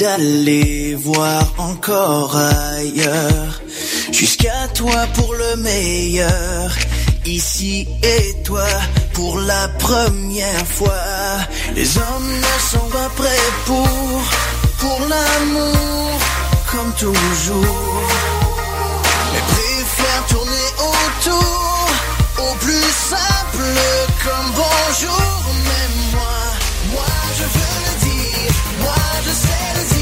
d'aller 0.00 0.94
voir 0.94 1.44
encore 1.58 2.34
ailleurs. 2.34 3.60
Jusqu'à 4.12 4.66
toi 4.74 5.06
pour 5.14 5.34
le 5.34 5.56
meilleur, 5.56 6.70
ici 7.26 7.86
et 8.02 8.42
toi 8.42 8.66
pour 9.12 9.38
la 9.40 9.68
première 9.78 10.66
fois. 10.66 11.06
Les 11.76 11.98
hommes 11.98 12.32
ne 12.46 12.54
sont 12.70 12.88
pas 12.88 13.10
prêts 13.14 13.48
pour, 13.66 14.22
pour 14.78 15.00
l'amour, 15.12 16.18
comme 16.72 16.92
toujours. 16.94 18.02
Mais 19.32 19.44
préfèrent 19.52 20.26
tourner 20.30 20.70
autour, 20.94 21.88
au 22.38 22.54
plus 22.64 22.90
simple 23.12 23.72
comme 24.24 24.48
bonjour. 24.62 25.32
Mais 25.66 25.86
moi, 26.12 26.36
moi 26.92 27.12
je 27.36 27.42
veux 27.42 27.74
le 27.84 27.99
just 29.22 29.42
said 29.42 29.99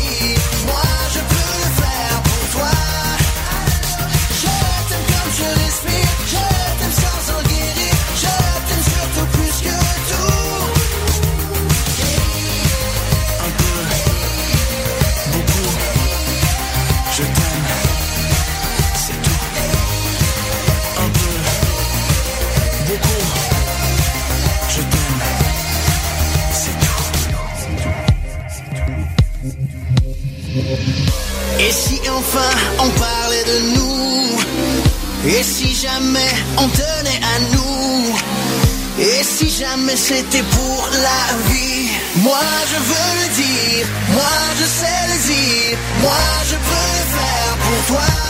enfin 32.11 32.51
on 32.78 32.89
parlait 32.91 33.45
de 33.45 33.59
nous. 33.75 34.39
Et 35.27 35.43
si 35.43 35.75
jamais 35.75 36.33
on 36.57 36.69
tenait 36.69 37.20
à 37.35 37.39
nous? 37.55 38.17
Et 38.99 39.23
si 39.23 39.49
jamais 39.49 39.97
c'était 39.97 40.43
pour 40.43 40.89
la 40.93 41.51
vie? 41.51 41.91
Moi 42.17 42.47
je 42.73 42.78
veux 42.91 43.11
le 43.20 43.28
dire, 43.35 43.87
moi 44.11 44.39
je 44.59 44.65
sais 44.65 45.01
le 45.12 45.19
dire. 45.33 45.78
Moi 46.01 46.25
je 46.51 46.57
préfère 46.70 47.57
pour 47.65 47.97
toi 47.97 48.28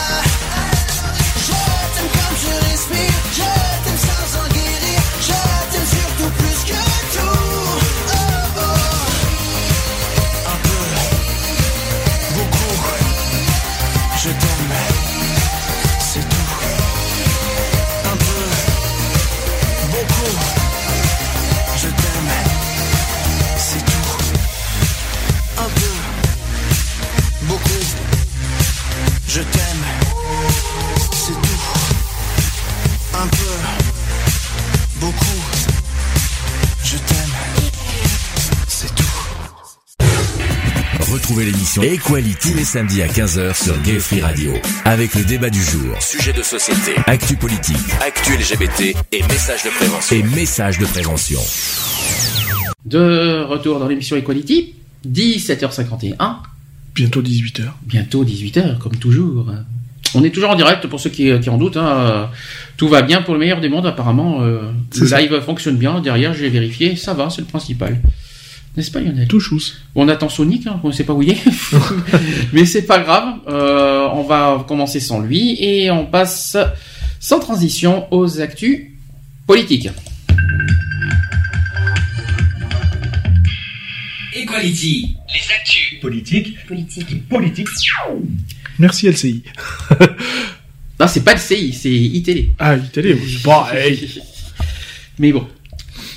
l'émission 41.80 41.82
Equality 41.82 42.54
les 42.54 42.64
samedis 42.64 43.02
à 43.02 43.06
15h 43.06 43.64
sur 43.64 43.80
Gay 43.82 43.98
Free 43.98 44.20
Radio. 44.20 44.52
Avec 44.84 45.14
le 45.14 45.24
débat 45.24 45.50
du 45.50 45.62
jour, 45.62 46.00
sujet 46.00 46.32
de 46.32 46.42
société, 46.42 46.92
actu 47.06 47.36
politique, 47.36 47.76
actu 48.04 48.36
LGBT 48.36 48.96
et 49.12 49.22
messages 49.22 49.64
de 49.64 49.70
prévention. 49.70 50.16
Et 50.16 50.22
messages 50.22 50.78
de 50.78 50.86
prévention. 50.86 51.40
De 52.84 53.44
retour 53.44 53.78
dans 53.78 53.86
l'émission 53.86 54.16
Equality, 54.16 54.74
17h51. 55.08 56.36
Bientôt 56.94 57.22
18h. 57.22 57.62
Bientôt 57.86 58.24
18h, 58.24 58.78
comme 58.78 58.96
toujours. 58.96 59.52
On 60.14 60.24
est 60.24 60.30
toujours 60.30 60.50
en 60.50 60.56
direct 60.56 60.86
pour 60.86 61.00
ceux 61.00 61.10
qui, 61.10 61.32
en 61.32 61.58
doutent. 61.58 61.76
Hein. 61.76 62.30
Tout 62.76 62.88
va 62.88 63.02
bien 63.02 63.22
pour 63.22 63.34
le 63.34 63.40
meilleur 63.40 63.60
des 63.60 63.68
mondes, 63.68 63.86
apparemment. 63.86 64.42
Euh, 64.42 64.72
le 64.96 65.16
live 65.16 65.40
fonctionne 65.40 65.76
bien. 65.76 66.00
Derrière, 66.00 66.34
j'ai 66.34 66.48
vérifié. 66.48 66.96
Ça 66.96 67.14
va, 67.14 67.30
c'est 67.30 67.42
le 67.42 67.46
principal. 67.46 68.00
N'est-ce 68.78 68.92
pas, 68.92 69.00
Lionel? 69.00 69.26
Tout 69.26 69.40
chousse. 69.40 69.80
On 69.96 70.08
attend 70.08 70.28
Sonic, 70.28 70.68
hein, 70.68 70.80
on 70.84 70.88
ne 70.88 70.92
sait 70.92 71.02
pas 71.02 71.12
où 71.12 71.20
il 71.20 71.30
est. 71.30 71.44
Mais 72.52 72.64
c'est 72.64 72.82
pas 72.82 73.00
grave. 73.00 73.40
Euh, 73.48 74.06
on 74.12 74.22
va 74.22 74.64
commencer 74.68 75.00
sans 75.00 75.18
lui 75.18 75.60
et 75.60 75.90
on 75.90 76.06
passe 76.06 76.56
sans 77.18 77.40
transition 77.40 78.06
aux 78.12 78.40
actus 78.40 78.92
politiques. 79.48 79.88
Equality, 84.32 85.16
les 85.34 85.52
actus 85.52 86.00
politiques. 86.00 86.64
Politique. 86.68 87.28
Politique. 87.28 87.68
Merci 88.78 89.08
LCI. 89.08 89.42
non, 91.00 91.08
c'est 91.08 91.24
pas 91.24 91.34
LCI, 91.34 91.72
c'est 91.72 91.90
ITélé. 91.90 92.52
Ah, 92.60 92.76
ITélé, 92.76 93.14
oui. 93.14 93.40
Bah, 93.44 93.72
Mais 95.18 95.32
bon. 95.32 95.48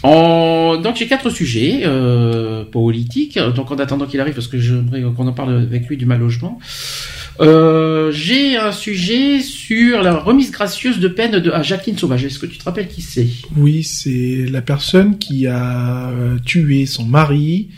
Donc 0.03 0.95
j'ai 0.95 1.07
quatre 1.07 1.29
sujets 1.29 1.81
euh, 1.83 2.63
politiques. 2.63 3.37
Donc 3.55 3.71
en 3.71 3.75
attendant 3.75 4.05
qu'il 4.05 4.19
arrive, 4.19 4.33
parce 4.33 4.47
que 4.47 4.59
j'aimerais 4.59 5.01
qu'on 5.01 5.27
en 5.27 5.33
parle 5.33 5.55
avec 5.55 5.87
lui 5.87 5.97
du 5.97 6.05
mal 6.05 6.19
logement. 6.19 6.59
Euh, 7.39 8.11
j'ai 8.11 8.57
un 8.57 8.71
sujet 8.71 9.39
sur 9.41 10.01
la 10.01 10.15
remise 10.15 10.51
gracieuse 10.51 10.99
de 10.99 11.07
peine 11.07 11.35
à 11.53 11.63
Jacqueline 11.63 11.97
Sauvage. 11.97 12.25
Est-ce 12.25 12.39
que 12.39 12.45
tu 12.45 12.57
te 12.57 12.63
rappelles 12.63 12.87
qui 12.87 13.01
c'est? 13.01 13.27
Oui, 13.55 13.83
c'est 13.83 14.45
la 14.49 14.61
personne 14.61 15.17
qui 15.17 15.47
a 15.47 16.09
euh, 16.09 16.37
tué 16.45 16.85
son 16.85 17.05
mari 17.05 17.69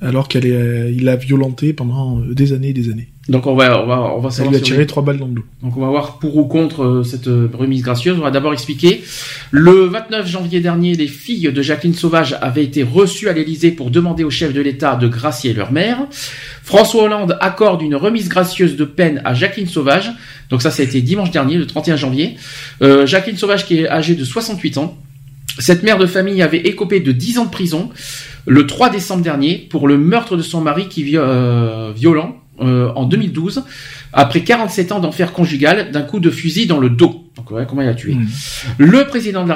alors 0.00 0.28
qu'il 0.28 1.04
l'a 1.04 1.16
violenté 1.16 1.72
pendant 1.72 2.20
des 2.20 2.52
années 2.52 2.70
et 2.70 2.74
des 2.74 2.90
années. 2.90 3.12
Donc 3.28 3.46
on 3.46 3.56
va 3.56 3.82
on 3.82 3.86
va 3.86 4.00
on 4.16 4.20
va 4.20 4.30
savoir. 4.30 4.54
Il 4.54 4.56
a 4.56 4.60
tiré 4.60 4.86
trois 4.86 5.02
balles 5.02 5.18
dans 5.18 5.26
le 5.26 5.34
dos. 5.34 5.44
Donc 5.62 5.76
on 5.76 5.80
va 5.80 5.88
voir 5.88 6.18
pour 6.18 6.36
ou 6.36 6.44
contre 6.44 6.84
euh, 6.84 7.02
cette 7.02 7.26
euh, 7.26 7.50
remise 7.52 7.82
gracieuse. 7.82 8.16
On 8.18 8.22
va 8.22 8.30
d'abord 8.30 8.52
expliquer. 8.52 9.02
Le 9.50 9.86
29 9.86 10.28
janvier 10.28 10.60
dernier, 10.60 10.94
les 10.94 11.08
filles 11.08 11.50
de 11.52 11.62
Jacqueline 11.62 11.94
Sauvage 11.94 12.36
avaient 12.40 12.62
été 12.62 12.84
reçues 12.84 13.28
à 13.28 13.32
l'Élysée 13.32 13.72
pour 13.72 13.90
demander 13.90 14.22
au 14.22 14.30
chef 14.30 14.52
de 14.52 14.60
l'État 14.60 14.94
de 14.94 15.08
gracier 15.08 15.54
leur 15.54 15.72
mère. 15.72 16.06
François 16.62 17.04
Hollande 17.04 17.36
accorde 17.40 17.82
une 17.82 17.96
remise 17.96 18.28
gracieuse 18.28 18.76
de 18.76 18.84
peine 18.84 19.22
à 19.24 19.34
Jacqueline 19.34 19.66
Sauvage. 19.66 20.12
Donc 20.48 20.62
ça, 20.62 20.70
ça 20.70 20.82
a 20.82 20.84
été 20.84 21.00
dimanche 21.00 21.32
dernier, 21.32 21.56
le 21.56 21.66
31 21.66 21.96
janvier. 21.96 22.36
Euh, 22.82 23.06
Jacqueline 23.06 23.36
Sauvage 23.36 23.66
qui 23.66 23.80
est 23.80 23.88
âgée 23.88 24.14
de 24.14 24.24
68 24.24 24.78
ans. 24.78 24.96
Cette 25.58 25.82
mère 25.82 25.98
de 25.98 26.06
famille 26.06 26.42
avait 26.42 26.58
écopé 26.58 27.00
de 27.00 27.10
10 27.10 27.38
ans 27.38 27.44
de 27.46 27.50
prison 27.50 27.90
le 28.46 28.66
3 28.66 28.90
décembre 28.90 29.22
dernier 29.22 29.66
pour 29.70 29.88
le 29.88 29.98
meurtre 29.98 30.36
de 30.36 30.42
son 30.42 30.60
mari 30.60 30.88
qui 30.88 31.16
euh, 31.16 31.92
violent 31.96 32.36
euh, 32.60 32.90
en 32.94 33.04
2012 33.04 33.64
après 34.12 34.40
47 34.40 34.92
ans 34.92 35.00
d'enfer 35.00 35.32
conjugal 35.32 35.90
d'un 35.90 36.02
coup 36.02 36.20
de 36.20 36.30
fusil 36.30 36.66
dans 36.66 36.78
le 36.80 36.88
dos. 36.88 37.24
Donc 37.36 37.50
ouais, 37.50 37.66
comment 37.68 37.82
il 37.82 37.88
a 37.88 37.94
tué. 37.94 38.14
Hmm. 38.14 38.26
Le 38.78 39.06
président 39.06 39.44
de 39.44 39.52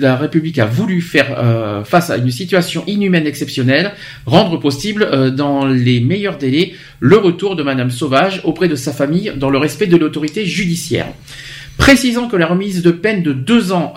la, 0.00 0.16
République 0.16 0.58
a 0.58 0.66
voulu 0.66 1.00
faire 1.00 1.36
euh, 1.38 1.84
face 1.84 2.10
à 2.10 2.16
une 2.16 2.30
situation 2.32 2.82
inhumaine 2.88 3.28
exceptionnelle, 3.28 3.92
rendre 4.26 4.58
possible 4.58 5.04
euh, 5.04 5.30
dans 5.30 5.66
les 5.66 6.00
meilleurs 6.00 6.36
délais 6.36 6.72
le 6.98 7.16
retour 7.16 7.54
de 7.54 7.62
Madame 7.62 7.90
Sauvage 7.90 8.40
auprès 8.42 8.66
de 8.66 8.74
sa 8.74 8.92
famille 8.92 9.32
dans 9.36 9.50
le 9.50 9.58
respect 9.58 9.86
de 9.86 9.96
l'autorité 9.96 10.46
judiciaire. 10.46 11.06
Précisant 11.82 12.28
que 12.28 12.36
la 12.36 12.46
remise 12.46 12.80
de 12.80 12.92
peine 12.92 13.24
de 13.24 13.32
deux 13.32 13.72
ans 13.72 13.92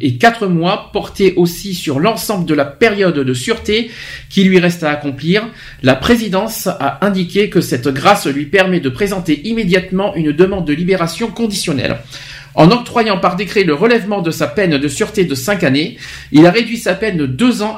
et 0.00 0.18
quatre 0.18 0.48
mois 0.48 0.90
portait 0.92 1.34
aussi 1.36 1.72
sur 1.72 2.00
l'ensemble 2.00 2.44
de 2.44 2.54
la 2.54 2.64
période 2.64 3.14
de 3.14 3.34
sûreté 3.34 3.92
qui 4.28 4.42
lui 4.42 4.58
reste 4.58 4.82
à 4.82 4.90
accomplir, 4.90 5.46
la 5.84 5.94
présidence 5.94 6.66
a 6.66 7.06
indiqué 7.06 7.50
que 7.50 7.60
cette 7.60 7.86
grâce 7.86 8.26
lui 8.26 8.46
permet 8.46 8.80
de 8.80 8.88
présenter 8.88 9.46
immédiatement 9.46 10.16
une 10.16 10.32
demande 10.32 10.66
de 10.66 10.72
libération 10.72 11.28
conditionnelle. 11.28 11.98
En 12.54 12.70
octroyant 12.70 13.18
par 13.18 13.36
décret 13.36 13.64
le 13.64 13.74
relèvement 13.74 14.22
de 14.22 14.30
sa 14.30 14.46
peine 14.46 14.78
de 14.78 14.88
sûreté 14.88 15.24
de 15.24 15.34
5 15.34 15.64
années, 15.64 15.96
il 16.30 16.46
a 16.46 16.50
réduit 16.50 16.78
sa 16.78 16.94
peine 16.94 17.16
de 17.16 17.26
2 17.26 17.62
ans 17.62 17.76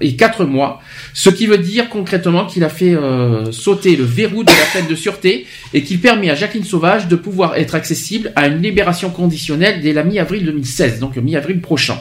et 0.00 0.16
4 0.16 0.44
mois, 0.44 0.80
ce 1.12 1.28
qui 1.30 1.46
veut 1.46 1.58
dire 1.58 1.88
concrètement 1.90 2.46
qu'il 2.46 2.64
a 2.64 2.68
fait 2.68 2.94
euh, 2.94 3.52
sauter 3.52 3.96
le 3.96 4.04
verrou 4.04 4.42
de 4.42 4.50
la 4.50 4.66
peine 4.72 4.88
de 4.88 4.94
sûreté 4.94 5.46
et 5.74 5.82
qu'il 5.82 6.00
permet 6.00 6.30
à 6.30 6.34
Jacqueline 6.34 6.64
Sauvage 6.64 7.06
de 7.08 7.16
pouvoir 7.16 7.56
être 7.56 7.74
accessible 7.74 8.32
à 8.34 8.46
une 8.46 8.62
libération 8.62 9.10
conditionnelle 9.10 9.80
dès 9.82 9.92
la 9.92 10.04
mi-avril 10.04 10.44
2016, 10.44 11.00
donc 11.00 11.16
mi-avril 11.16 11.60
prochain. 11.60 11.98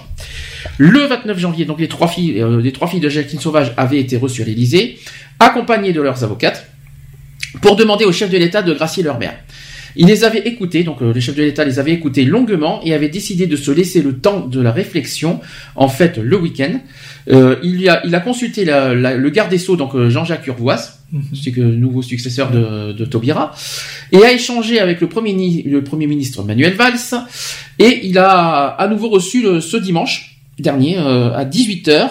Le 0.78 1.00
29 1.00 1.38
janvier, 1.38 1.66
donc 1.66 1.80
les 1.80 1.90
trois 1.90 2.08
filles, 2.08 2.42
euh, 2.42 2.62
les 2.62 2.72
trois 2.72 2.88
filles 2.88 3.02
de 3.02 3.10
Jacqueline 3.10 3.42
Sauvage 3.42 3.74
avaient 3.76 4.00
été 4.00 4.16
reçues 4.16 4.44
à 4.44 4.46
l'Élysée, 4.46 4.98
accompagnées 5.40 5.92
de 5.92 6.02
leurs 6.02 6.24
avocates, 6.24 6.68
pour 7.62 7.76
demander 7.76 8.06
au 8.06 8.12
chef 8.12 8.30
de 8.30 8.38
l'État 8.38 8.62
de 8.62 8.74
gracier 8.74 9.04
leur 9.04 9.20
mère. 9.20 9.36
Il 9.96 10.08
les 10.08 10.24
avait 10.24 10.40
écoutés, 10.40 10.84
donc 10.84 11.02
euh, 11.02 11.14
le 11.14 11.20
chef 11.20 11.36
de 11.36 11.44
l'État 11.44 11.66
les 11.66 11.80
avait 11.80 11.92
écoutés 11.92 12.26
longuement 12.26 12.82
et 12.84 12.94
avait 12.94 13.10
décidé 13.10 13.48
de 13.48 13.56
se 13.56 13.72
laisser 13.72 14.02
le 14.02 14.18
temps 14.18 14.48
de 14.48 14.62
la 14.62 14.72
réflexion, 14.72 15.40
en 15.76 15.88
fait 15.88 16.18
le 16.18 16.38
week-end. 16.38 16.80
Euh, 17.32 17.58
il, 17.64 17.88
a, 17.90 18.06
il 18.06 18.14
a 18.16 18.20
consulté 18.20 18.66
le 18.66 19.30
garde 19.30 19.50
des 19.50 19.58
Sceaux, 19.58 19.76
donc 19.76 19.96
euh, 19.96 20.10
Jean-Jacques 20.10 20.48
Urvoas, 20.48 21.00
mhm. 21.12 21.24
c'est 21.42 21.52
que 21.52 21.62
nouveau 21.62 22.02
successeur 22.02 22.52
de, 22.52 22.92
de 22.92 23.06
Taubira, 23.06 23.56
et 24.12 24.24
a 24.24 24.34
échangé 24.34 24.80
avec 24.80 25.00
le 25.00 25.08
premier, 25.08 25.64
le 25.66 25.84
premier 25.84 26.08
ministre 26.08 26.44
Manuel 26.44 26.74
Valls, 26.74 27.24
et 27.80 28.06
il 28.06 28.18
a 28.18 28.68
à 28.68 28.88
nouveau 28.88 29.10
reçu 29.10 29.46
ce 29.62 29.78
dimanche 29.78 30.33
dernier 30.60 30.98
à 30.98 31.46
18h 31.46 32.10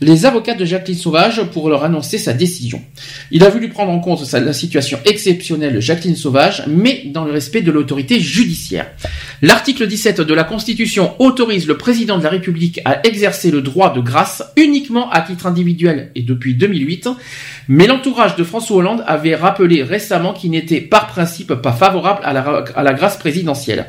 les 0.00 0.26
avocats 0.26 0.54
de 0.54 0.64
Jacqueline 0.64 0.98
Sauvage 0.98 1.42
pour 1.52 1.68
leur 1.68 1.84
annoncer 1.84 2.18
sa 2.18 2.32
décision. 2.32 2.82
Il 3.30 3.44
a 3.44 3.48
voulu 3.48 3.68
prendre 3.68 3.92
en 3.92 4.00
compte 4.00 4.30
la 4.32 4.52
situation 4.52 4.98
exceptionnelle 5.04 5.74
de 5.74 5.80
Jacqueline 5.80 6.16
Sauvage, 6.16 6.64
mais 6.66 7.02
dans 7.06 7.24
le 7.24 7.32
respect 7.32 7.62
de 7.62 7.70
l'autorité 7.70 8.20
judiciaire. 8.20 8.90
L'article 9.42 9.86
17 9.86 10.20
de 10.20 10.34
la 10.34 10.44
Constitution 10.44 11.14
autorise 11.18 11.66
le 11.66 11.76
président 11.76 12.18
de 12.18 12.24
la 12.24 12.30
République 12.30 12.80
à 12.84 13.06
exercer 13.06 13.50
le 13.50 13.62
droit 13.62 13.92
de 13.92 14.00
grâce 14.00 14.42
uniquement 14.56 15.10
à 15.10 15.20
titre 15.20 15.46
individuel 15.46 16.10
et 16.14 16.22
depuis 16.22 16.54
2008, 16.54 17.08
mais 17.68 17.86
l'entourage 17.86 18.36
de 18.36 18.44
François 18.44 18.76
Hollande 18.76 19.04
avait 19.06 19.34
rappelé 19.34 19.82
récemment 19.82 20.32
qu'il 20.32 20.50
n'était 20.50 20.80
par 20.80 21.06
principe 21.06 21.54
pas 21.54 21.72
favorable 21.72 22.20
à 22.24 22.82
la 22.82 22.92
grâce 22.94 23.16
présidentielle. 23.16 23.86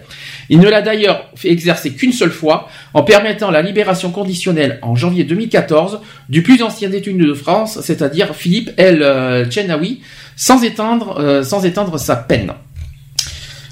Il 0.49 0.59
ne 0.59 0.69
l'a 0.69 0.81
d'ailleurs 0.81 1.29
fait 1.35 1.51
exercer 1.51 1.93
qu'une 1.93 2.13
seule 2.13 2.31
fois, 2.31 2.69
en 2.93 3.03
permettant 3.03 3.51
la 3.51 3.61
libération 3.61 4.11
conditionnelle 4.11 4.79
en 4.81 4.95
janvier 4.95 5.23
2014 5.23 6.01
du 6.29 6.43
plus 6.43 6.61
ancien 6.61 6.89
détenu 6.89 7.25
de 7.25 7.33
France, 7.33 7.79
c'est-à-dire 7.81 8.35
Philippe 8.35 8.71
El 8.77 9.01
euh, 9.01 9.49
Chenaoui, 9.49 10.01
sans 10.35 10.63
éteindre, 10.63 11.19
euh, 11.19 11.43
sans 11.43 11.65
éteindre 11.65 11.99
sa 11.99 12.15
peine. 12.15 12.53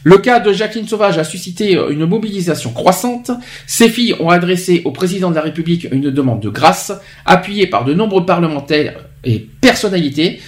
Le 0.06 0.18
cas 0.18 0.42
de 0.42 0.52
Jacqueline 0.52 0.88
Sauvage 0.88 1.18
a 1.18 1.24
suscité 1.24 1.78
euh, 1.78 1.90
une 1.90 2.06
mobilisation 2.06 2.72
croissante. 2.72 3.32
Ses 3.68 3.88
filles 3.88 4.16
ont 4.20 4.30
adressé 4.30 4.82
au 4.84 4.92
président 4.92 5.30
de 5.30 5.36
la 5.36 5.42
République 5.42 5.88
une 5.92 6.12
demande 6.12 6.42
de 6.42 6.50
grâce, 6.50 6.92
appuyée 7.26 7.68
par 7.68 7.86
de 7.86 7.94
nombreux 7.94 8.26
parlementaires 8.26 8.96
et 9.24 9.48
personnalités. 9.62 10.40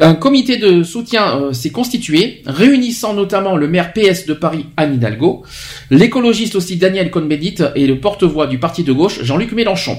Un 0.00 0.14
comité 0.14 0.56
de 0.56 0.82
soutien 0.82 1.40
euh, 1.40 1.52
s'est 1.52 1.70
constitué, 1.70 2.42
réunissant 2.46 3.14
notamment 3.14 3.56
le 3.56 3.68
maire 3.68 3.92
PS 3.92 4.26
de 4.26 4.34
Paris, 4.34 4.66
Anne 4.76 4.94
Hidalgo, 4.94 5.44
l'écologiste 5.90 6.56
aussi 6.56 6.76
Daniel 6.76 7.10
Cohn-Bendit 7.10 7.56
et 7.74 7.86
le 7.86 8.00
porte-voix 8.00 8.46
du 8.46 8.58
parti 8.58 8.82
de 8.82 8.92
gauche, 8.92 9.22
Jean-Luc 9.22 9.52
Mélenchon. 9.52 9.98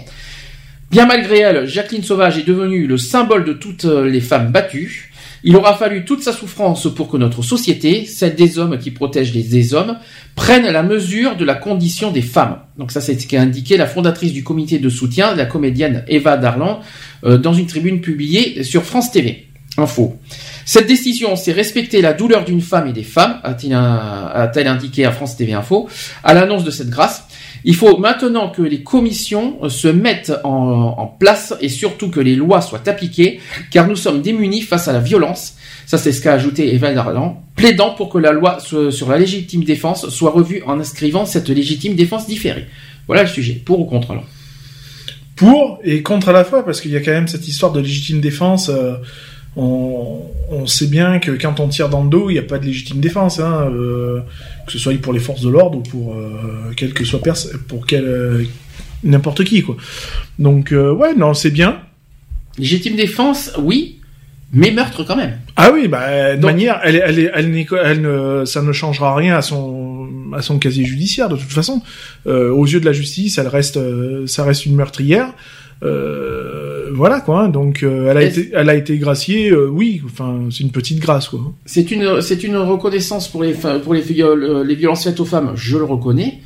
Bien 0.91 1.05
malgré 1.05 1.39
elle, 1.39 1.67
Jacqueline 1.67 2.03
Sauvage 2.03 2.37
est 2.37 2.47
devenue 2.47 2.87
le 2.87 2.97
symbole 2.97 3.43
de 3.43 3.53
toutes 3.53 3.85
les 3.85 4.21
femmes 4.21 4.51
battues. 4.51 5.11
Il 5.47 5.55
aura 5.55 5.77
fallu 5.77 6.05
toute 6.05 6.23
sa 6.23 6.33
souffrance 6.33 6.91
pour 6.95 7.07
que 7.07 7.17
notre 7.17 7.43
société, 7.43 8.05
celle 8.05 8.33
des 8.33 8.57
hommes 8.57 8.79
qui 8.79 8.89
protègent 8.89 9.35
les 9.35 9.75
hommes, 9.75 9.99
prenne 10.33 10.63
la 10.63 10.81
mesure 10.81 11.37
de 11.37 11.45
la 11.45 11.53
condition 11.53 12.11
des 12.11 12.23
femmes. 12.23 12.57
Donc 12.79 12.91
ça, 12.91 12.99
c'est 12.99 13.19
ce 13.21 13.27
qu'a 13.27 13.41
indiqué 13.41 13.77
la 13.77 13.85
fondatrice 13.85 14.33
du 14.33 14.43
comité 14.43 14.79
de 14.79 14.89
soutien, 14.89 15.35
la 15.35 15.45
comédienne 15.45 16.03
Eva 16.07 16.37
Darlan, 16.37 16.79
euh, 17.25 17.37
dans 17.37 17.53
une 17.53 17.67
tribune 17.67 18.01
publiée 18.01 18.63
sur 18.63 18.83
France 18.83 19.11
TV. 19.11 19.45
Info. 19.77 20.17
Cette 20.65 20.87
décision, 20.87 21.35
c'est 21.35 21.51
respecter 21.51 22.01
la 22.01 22.13
douleur 22.13 22.45
d'une 22.45 22.61
femme 22.61 22.87
et 22.87 22.93
des 22.93 23.03
femmes, 23.03 23.39
a-t-elle 23.43 24.67
indiqué 24.67 25.05
à 25.05 25.11
France 25.11 25.35
TV 25.35 25.53
Info, 25.53 25.89
à 26.23 26.33
l'annonce 26.33 26.63
de 26.63 26.71
cette 26.71 26.89
grâce. 26.89 27.27
Il 27.67 27.75
faut 27.75 27.97
maintenant 27.97 28.51
que 28.51 28.61
les 28.61 28.83
commissions 28.83 29.57
euh, 29.63 29.69
se 29.69 29.87
mettent 29.87 30.31
en, 30.43 31.07
place 31.19 31.55
et 31.61 31.69
surtout 31.69 32.09
que 32.09 32.19
les 32.19 32.35
lois 32.35 32.61
soient 32.61 32.87
appliquées, 32.87 33.39
car 33.71 33.87
nous 33.87 33.95
sommes 33.95 34.21
démunis 34.21 34.61
face 34.61 34.87
à 34.87 34.93
la 34.93 34.99
violence. 34.99 35.55
Ça, 35.87 35.97
c'est 35.97 36.11
ce 36.11 36.21
qu'a 36.21 36.33
ajouté 36.33 36.75
Eva 36.75 36.93
Darlan, 36.93 37.43
plaidant 37.55 37.95
pour 37.95 38.09
que 38.09 38.19
la 38.19 38.31
loi 38.31 38.59
sur 38.59 39.09
la 39.09 39.17
légitime 39.17 39.63
défense 39.63 40.09
soit 40.09 40.31
revue 40.31 40.61
en 40.67 40.79
inscrivant 40.79 41.25
cette 41.25 41.49
légitime 41.49 41.95
défense 41.95 42.27
différée. 42.27 42.67
Voilà 43.07 43.23
le 43.23 43.29
sujet. 43.29 43.53
Pour 43.53 43.79
ou 43.79 43.85
contre 43.85 44.11
alors 44.11 44.25
Pour 45.35 45.79
et 45.83 46.03
contre 46.03 46.29
à 46.29 46.33
la 46.33 46.43
fois, 46.43 46.63
parce 46.63 46.81
qu'il 46.81 46.91
y 46.91 46.97
a 46.97 47.01
quand 47.01 47.11
même 47.11 47.27
cette 47.27 47.47
histoire 47.47 47.71
de 47.71 47.79
légitime 47.79 48.21
défense. 48.21 48.69
Euh, 48.69 48.97
on, 49.55 50.65
sait 50.67 50.87
bien 50.87 51.19
que 51.19 51.31
quand 51.31 51.59
on 51.59 51.67
tire 51.67 51.89
dans 51.89 52.03
le 52.03 52.09
dos, 52.09 52.29
il 52.29 52.33
n'y 52.33 52.39
a 52.39 52.43
pas 52.43 52.57
de 52.57 52.65
légitime 52.65 52.99
défense, 52.99 53.39
hein, 53.39 53.69
euh, 53.71 54.19
que 54.65 54.71
ce 54.71 54.79
soit 54.79 54.93
pour 55.01 55.13
les 55.13 55.19
forces 55.19 55.41
de 55.41 55.49
l'ordre 55.49 55.77
ou 55.77 55.81
pour 55.81 56.13
euh, 56.13 56.71
quel 56.75 56.93
que 56.93 57.05
soit 57.05 57.21
pour 57.67 57.85
quel 57.85 58.05
euh, 58.05 58.43
n'importe 59.03 59.43
qui 59.43 59.61
quoi. 59.61 59.77
Donc 60.39 60.71
ouais, 60.73 61.15
non, 61.15 61.33
c'est 61.33 61.51
bien. 61.51 61.79
Légitime 62.57 62.95
défense, 62.95 63.51
oui, 63.59 63.99
mais 64.51 64.71
meurtre 64.71 65.03
quand 65.03 65.15
même. 65.15 65.39
Ah 65.55 65.71
oui, 65.73 65.87
bah 65.87 66.35
de 66.35 66.45
manière, 66.45 66.79
elle, 66.83 66.95
elle, 66.95 67.31
elle, 67.33 67.65
elle, 67.83 68.01
ne, 68.01 68.43
ça 68.45 68.61
ne 68.61 68.71
changera 68.71 69.15
rien 69.15 69.35
à 69.37 69.41
son 69.41 70.09
à 70.33 70.41
son 70.41 70.59
casier 70.59 70.83
judiciaire 70.83 71.29
de 71.29 71.37
toute 71.37 71.51
façon. 71.51 71.81
aux 72.25 72.65
yeux 72.65 72.79
de 72.79 72.85
la 72.85 72.93
justice, 72.93 73.37
elle 73.37 73.47
reste, 73.47 73.79
ça 74.27 74.43
reste 74.43 74.65
une 74.65 74.75
meurtrière. 74.75 75.33
Euh, 75.83 76.89
voilà 76.93 77.19
quoi. 77.19 77.41
Hein. 77.41 77.49
Donc 77.49 77.83
euh, 77.83 78.09
elle 78.09 78.17
a 78.17 78.23
été, 78.23 78.51
elle 78.53 78.69
a 78.69 78.75
été 78.75 78.97
graciée. 78.97 79.49
Euh, 79.49 79.67
oui, 79.67 80.01
enfin 80.05 80.43
c'est 80.51 80.63
une 80.63 80.71
petite 80.71 80.99
grâce 80.99 81.29
quoi. 81.29 81.39
C'est 81.65 81.91
une, 81.91 82.21
c'est 82.21 82.43
une 82.43 82.57
reconnaissance 82.57 83.27
pour 83.27 83.43
les 83.43 83.53
pour 83.53 83.93
les, 83.93 84.03
les 84.03 84.75
violences 84.75 85.03
faites 85.03 85.19
aux 85.19 85.25
femmes. 85.25 85.51
Je 85.55 85.77
le 85.77 85.83
reconnais. 85.83 86.39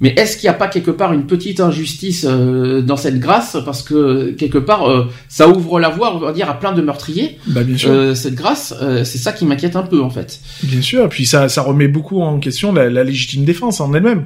Mais 0.00 0.12
est-ce 0.16 0.36
qu'il 0.36 0.48
n'y 0.48 0.54
a 0.54 0.58
pas 0.58 0.66
quelque 0.66 0.90
part 0.90 1.12
une 1.12 1.26
petite 1.26 1.60
injustice 1.60 2.24
dans 2.24 2.96
cette 2.96 3.20
grâce? 3.20 3.56
Parce 3.64 3.84
que 3.84 4.32
quelque 4.32 4.58
part 4.58 5.08
ça 5.28 5.48
ouvre 5.48 5.78
la 5.78 5.90
voie, 5.90 6.16
on 6.16 6.18
va 6.18 6.32
dire, 6.32 6.50
à 6.50 6.58
plein 6.58 6.72
de 6.72 6.82
meurtriers. 6.82 7.38
Bah, 7.46 7.62
bien 7.62 7.76
sûr. 7.76 8.16
cette 8.16 8.34
grâce, 8.34 8.74
c'est 9.04 9.18
ça 9.18 9.30
qui 9.30 9.46
m'inquiète 9.46 9.76
un 9.76 9.84
peu 9.84 10.00
en 10.02 10.10
fait. 10.10 10.40
Bien 10.64 10.80
sûr. 10.80 11.04
Et 11.04 11.08
puis 11.08 11.24
ça, 11.24 11.48
ça 11.48 11.62
remet 11.62 11.86
beaucoup 11.86 12.20
en 12.20 12.40
question 12.40 12.72
la, 12.72 12.90
la 12.90 13.04
légitime 13.04 13.44
défense 13.44 13.80
en 13.80 13.94
elle-même. 13.94 14.24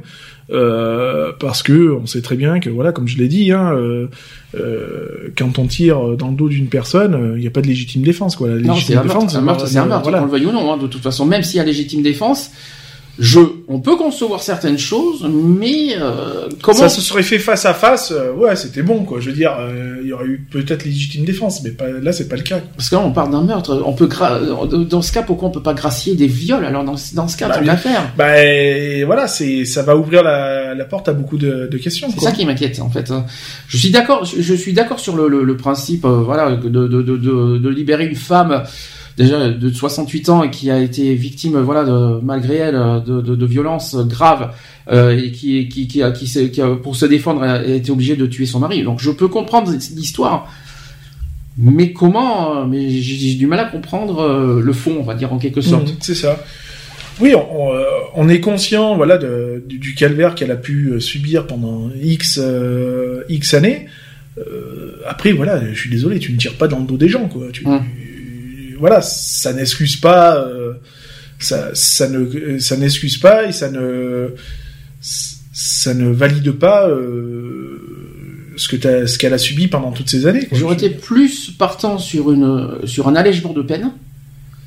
Euh, 0.52 1.32
parce 1.40 1.64
que 1.64 1.92
on 1.92 2.06
sait 2.06 2.22
très 2.22 2.36
bien 2.36 2.60
que 2.60 2.70
voilà, 2.70 2.92
comme 2.92 3.08
je 3.08 3.18
l'ai 3.18 3.26
dit, 3.26 3.50
hein, 3.50 3.72
euh, 3.74 4.06
euh, 4.54 5.32
quand 5.36 5.58
on 5.58 5.66
tire 5.66 6.16
dans 6.16 6.28
le 6.28 6.36
dos 6.36 6.48
d'une 6.48 6.68
personne, 6.68 7.34
il 7.36 7.40
n'y 7.40 7.48
a 7.48 7.50
pas 7.50 7.62
de 7.62 7.66
légitime 7.66 8.02
défense 8.02 8.36
quoi. 8.36 8.48
La 8.48 8.56
légitime 8.56 9.02
défense, 9.02 9.32
c'est 9.32 9.38
un 9.38 9.40
meurtre, 9.40 9.66
c'est 9.66 9.78
un 9.78 9.86
meurtre, 9.86 10.08
voilà. 10.08 10.20
le 10.20 10.30
veuille 10.30 10.46
ou 10.46 10.52
non. 10.52 10.72
Hein, 10.72 10.76
de 10.76 10.86
toute 10.86 11.02
façon, 11.02 11.26
même 11.26 11.42
s'il 11.42 11.56
y 11.56 11.60
a 11.60 11.64
légitime 11.64 12.02
défense, 12.02 12.52
je, 13.18 13.40
on 13.68 13.80
peut 13.80 13.96
concevoir 13.96 14.42
certaines 14.42 14.78
choses, 14.78 15.26
mais 15.26 15.96
euh, 15.98 16.48
comment 16.62 16.76
ça 16.76 16.88
se 16.90 17.00
serait 17.00 17.22
fait 17.22 17.38
face 17.38 17.64
à 17.64 17.72
face 17.72 18.12
euh, 18.12 18.32
Ouais, 18.32 18.56
c'était 18.56 18.82
bon, 18.82 19.04
quoi. 19.04 19.20
Je 19.20 19.30
veux 19.30 19.36
dire, 19.36 19.56
euh, 19.58 20.00
il 20.02 20.08
y 20.08 20.12
aurait 20.12 20.26
eu 20.26 20.46
peut-être 20.50 20.84
légitime 20.84 21.24
défense, 21.24 21.62
mais 21.62 21.70
pas, 21.70 21.88
là, 21.88 22.12
c'est 22.12 22.28
pas 22.28 22.36
le 22.36 22.42
cas. 22.42 22.60
Parce 22.76 22.90
que 22.90 22.94
là, 22.94 23.00
on 23.02 23.12
parle 23.12 23.30
d'un 23.30 23.42
meurtre. 23.42 23.82
On 23.86 23.94
peut 23.94 24.08
dans 24.90 25.00
ce 25.00 25.12
cas, 25.12 25.22
pourquoi 25.22 25.48
on 25.48 25.50
peut 25.50 25.62
pas 25.62 25.72
gracier 25.72 26.14
des 26.14 26.26
viols 26.26 26.64
Alors 26.64 26.84
dans, 26.84 26.96
dans 27.14 27.28
ce 27.28 27.36
cas, 27.38 27.48
bah, 27.48 27.60
l'affaire. 27.62 28.12
Bah 28.18 28.34
voilà, 29.06 29.28
c'est 29.28 29.64
ça 29.64 29.82
va 29.82 29.96
ouvrir 29.96 30.22
la, 30.22 30.74
la 30.74 30.84
porte 30.84 31.08
à 31.08 31.14
beaucoup 31.14 31.38
de, 31.38 31.68
de 31.70 31.78
questions. 31.78 32.08
C'est 32.12 32.20
ça 32.20 32.32
qui 32.32 32.44
m'inquiète 32.44 32.80
en 32.80 32.90
fait. 32.90 33.12
Je 33.68 33.76
suis 33.78 33.90
d'accord, 33.90 34.24
je, 34.24 34.54
suis 34.54 34.74
d'accord 34.74 35.00
sur 35.00 35.16
le, 35.16 35.28
le, 35.28 35.42
le 35.42 35.56
principe, 35.56 36.04
voilà, 36.04 36.54
de, 36.54 36.68
de, 36.68 36.86
de, 37.02 37.58
de 37.58 37.68
libérer 37.68 38.06
une 38.06 38.16
femme 38.16 38.62
déjà 39.16 39.48
de 39.48 39.70
68 39.70 40.28
ans 40.28 40.42
et 40.42 40.50
qui 40.50 40.70
a 40.70 40.78
été 40.78 41.14
victime, 41.14 41.58
voilà, 41.58 41.84
de, 41.84 42.20
malgré 42.22 42.56
elle, 42.56 42.74
de, 42.74 43.20
de, 43.20 43.34
de 43.34 43.46
violences 43.46 43.96
graves 43.96 44.52
euh, 44.90 45.16
et 45.16 45.32
qui, 45.32 45.68
qui, 45.68 45.88
qui, 45.88 46.02
a, 46.02 46.12
qui, 46.12 46.50
qui 46.50 46.60
a, 46.60 46.68
pour 46.76 46.96
se 46.96 47.06
défendre, 47.06 47.42
a 47.42 47.64
été 47.64 47.90
obligée 47.90 48.16
de 48.16 48.26
tuer 48.26 48.46
son 48.46 48.60
mari. 48.60 48.82
Donc 48.82 49.00
je 49.00 49.10
peux 49.10 49.28
comprendre 49.28 49.70
l'histoire. 49.70 50.48
Mais 51.58 51.92
comment 51.92 52.66
Mais 52.66 52.90
j'ai 52.90 53.34
du 53.34 53.46
mal 53.46 53.60
à 53.60 53.64
comprendre 53.64 54.20
euh, 54.20 54.60
le 54.60 54.72
fond, 54.74 54.96
on 55.00 55.02
va 55.02 55.14
dire 55.14 55.32
en 55.32 55.38
quelque 55.38 55.62
sorte. 55.62 55.88
Mmh, 55.88 55.96
c'est 56.00 56.14
ça. 56.14 56.44
Oui, 57.18 57.34
on, 57.34 57.72
euh, 57.72 57.82
on, 58.14 58.28
est 58.28 58.40
conscient, 58.40 58.94
voilà, 58.94 59.16
de, 59.16 59.64
du, 59.66 59.94
calvaire 59.94 60.34
qu'elle 60.34 60.50
a 60.50 60.56
pu 60.56 60.88
euh, 60.88 61.00
subir 61.00 61.46
pendant 61.46 61.88
x 62.02 62.38
x 63.30 63.54
années. 63.54 63.86
après, 65.08 65.32
voilà, 65.32 65.72
je 65.72 65.80
suis 65.80 65.88
désolé, 65.88 66.18
tu 66.18 66.30
ne 66.32 66.36
tires 66.36 66.58
pas 66.58 66.68
dans 66.68 66.80
le 66.80 66.84
dos 66.84 66.98
des 66.98 67.08
gens, 67.08 67.26
quoi. 67.26 67.46
Tu, 67.50 67.66
mmh 67.66 67.80
voilà, 68.78 69.00
ça 69.02 69.52
n'excuse 69.52 69.96
pas, 69.96 70.36
euh, 70.36 70.74
ça, 71.38 71.70
ça 71.74 72.08
ne, 72.08 72.58
ça 72.58 72.76
n'excuse 72.76 73.16
pas 73.18 73.46
et 73.46 73.52
ça 73.52 73.70
ne, 73.70 74.34
ça 75.00 75.94
ne 75.94 76.10
valide 76.10 76.52
pas 76.52 76.88
euh, 76.88 77.80
ce 78.56 78.68
que 78.68 79.06
ce 79.06 79.18
qu'elle 79.18 79.34
a 79.34 79.38
subi 79.38 79.68
pendant 79.68 79.92
toutes 79.92 80.08
ces 80.08 80.26
années. 80.26 80.48
J'aurais 80.52 80.74
été 80.74 80.90
plus 80.90 81.50
partant 81.50 81.98
sur 81.98 82.32
une, 82.32 82.78
sur 82.84 83.08
un 83.08 83.16
allègement 83.16 83.52
de 83.52 83.62
peine. 83.62 83.92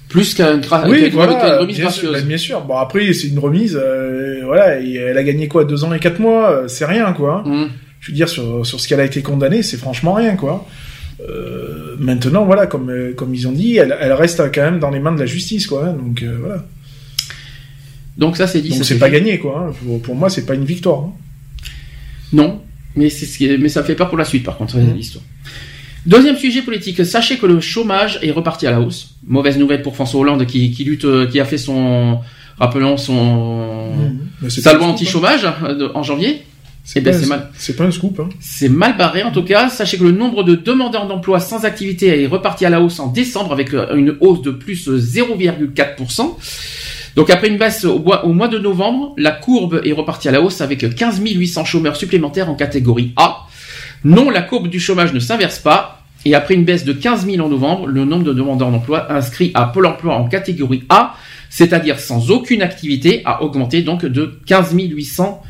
Plus 0.09 0.33
qu'un 0.33 0.59
oui, 0.87 1.09
voilà, 1.11 1.59
remise 1.59 1.77
bien 1.77 1.89
sûr, 1.91 2.11
bien 2.23 2.37
sûr. 2.37 2.61
Bon 2.61 2.77
après 2.77 3.13
c'est 3.13 3.27
une 3.27 3.37
remise, 3.37 3.79
euh, 3.79 4.41
voilà. 4.43 4.81
Et 4.81 4.95
elle 4.95 5.17
a 5.17 5.23
gagné 5.23 5.47
quoi, 5.47 5.65
deux 5.65 5.83
ans 5.83 5.93
et 5.93 5.99
quatre 5.99 6.19
mois, 6.19 6.63
c'est 6.67 6.85
rien 6.85 7.13
quoi. 7.13 7.43
Mmh. 7.45 7.69
Je 7.99 8.11
veux 8.11 8.15
dire 8.15 8.27
sur 8.27 8.65
sur 8.65 8.79
ce 8.79 8.87
qu'elle 8.87 9.01
a 9.01 9.05
été 9.05 9.21
condamnée, 9.21 9.61
c'est 9.61 9.77
franchement 9.77 10.13
rien 10.13 10.35
quoi. 10.35 10.65
Euh, 11.27 11.95
maintenant, 11.99 12.45
voilà, 12.45 12.65
comme, 12.67 12.89
euh, 12.89 13.13
comme 13.13 13.33
ils 13.33 13.47
ont 13.47 13.51
dit, 13.51 13.77
elle, 13.77 13.95
elle, 13.99 14.13
reste 14.13 14.41
quand 14.53 14.61
même 14.61 14.79
dans 14.79 14.89
les 14.89 14.99
mains 14.99 15.11
de 15.11 15.19
la 15.19 15.25
justice, 15.25 15.67
quoi. 15.67 15.87
Hein, 15.87 15.93
donc 15.93 16.23
euh, 16.23 16.37
voilà. 16.39 16.65
Donc 18.17 18.37
ça 18.37 18.47
c'est 18.47 18.61
dit. 18.61 18.69
Donc 18.69 18.85
c'est 18.85 18.99
pas 18.99 19.09
gagné, 19.09 19.39
quoi. 19.39 19.67
Hein. 19.67 19.73
Pour, 19.83 20.01
pour, 20.01 20.15
moi, 20.15 20.29
c'est 20.29 20.45
pas 20.45 20.55
une 20.55 20.65
victoire. 20.65 20.99
Hein. 20.99 21.13
Non, 22.31 22.61
mais 22.95 23.09
c'est 23.09 23.25
ce 23.25 23.37
qui 23.37 23.57
mais 23.57 23.69
ça 23.69 23.83
fait 23.83 23.95
peur 23.95 24.07
pour 24.07 24.17
la 24.17 24.25
suite, 24.25 24.43
par 24.43 24.57
contre, 24.57 24.77
mmh. 24.77 24.93
l'histoire. 24.95 25.23
Deuxième 26.05 26.37
sujet 26.37 26.61
politique. 26.61 27.05
Sachez 27.05 27.37
que 27.37 27.45
le 27.45 27.59
chômage 27.59 28.19
est 28.21 28.31
reparti 28.31 28.65
à 28.65 28.71
la 28.71 28.79
hausse. 28.79 29.15
Mauvaise 29.27 29.57
nouvelle 29.57 29.81
pour 29.81 29.95
François 29.95 30.21
Hollande 30.21 30.45
qui, 30.45 30.71
qui 30.71 30.85
lutte, 30.85 31.05
qui 31.29 31.39
a 31.39 31.45
fait 31.45 31.57
son, 31.57 32.19
rappelons 32.57 32.95
son, 32.95 33.91
mmh. 34.41 34.49
sa 34.49 34.73
loi 34.73 34.87
anti-chômage 34.87 35.45
en 35.93 36.03
janvier. 36.03 36.43
Eh 36.95 37.01
ben, 37.01 37.13
c'est 37.13 37.27
mal. 37.27 37.51
Pas 37.77 37.83
un 37.83 37.91
scoop. 37.91 38.19
Hein. 38.19 38.29
C'est 38.39 38.69
mal 38.69 38.97
barré 38.97 39.23
en 39.23 39.31
tout 39.31 39.43
cas. 39.43 39.69
Sachez 39.69 39.97
que 39.97 40.03
le 40.03 40.11
nombre 40.11 40.43
de 40.43 40.55
demandeurs 40.55 41.07
d'emploi 41.07 41.39
sans 41.39 41.65
activité 41.65 42.23
est 42.23 42.27
reparti 42.27 42.65
à 42.65 42.69
la 42.69 42.81
hausse 42.81 42.99
en 42.99 43.07
décembre 43.07 43.53
avec 43.53 43.73
euh, 43.73 43.95
une 43.95 44.17
hausse 44.19 44.41
de 44.41 44.51
plus 44.51 44.89
0,4%. 44.89 46.35
Donc 47.15 47.29
après 47.29 47.49
une 47.49 47.57
baisse 47.57 47.85
au 47.85 47.99
mois, 47.99 48.25
au 48.25 48.33
mois 48.33 48.47
de 48.47 48.57
novembre, 48.57 49.13
la 49.17 49.31
courbe 49.31 49.81
est 49.83 49.91
repartie 49.91 50.29
à 50.29 50.31
la 50.31 50.41
hausse 50.41 50.61
avec 50.61 50.95
15 50.95 51.21
800 51.21 51.65
chômeurs 51.65 51.95
supplémentaires 51.95 52.49
en 52.49 52.55
catégorie 52.55 53.13
A. 53.17 53.45
Non, 54.03 54.29
la 54.29 54.41
courbe 54.41 54.67
du 54.67 54.79
chômage 54.79 55.13
ne 55.13 55.19
s'inverse 55.19 55.59
pas. 55.59 56.03
Et 56.25 56.35
après 56.35 56.53
une 56.53 56.65
baisse 56.65 56.83
de 56.83 56.93
15 56.93 57.25
000 57.25 57.45
en 57.45 57.49
novembre, 57.49 57.87
le 57.87 58.03
nombre 58.03 58.23
de 58.23 58.33
demandeurs 58.33 58.71
d'emploi 58.71 59.11
inscrits 59.11 59.51
à 59.53 59.65
Pôle 59.65 59.85
emploi 59.85 60.15
en 60.15 60.27
catégorie 60.27 60.83
A, 60.89 61.15
c'est-à-dire 61.49 61.99
sans 61.99 62.29
aucune 62.31 62.61
activité, 62.61 63.21
a 63.25 63.41
augmenté 63.43 63.83
donc 63.83 64.05
de 64.05 64.39
15 64.45 64.75
800 64.75 65.41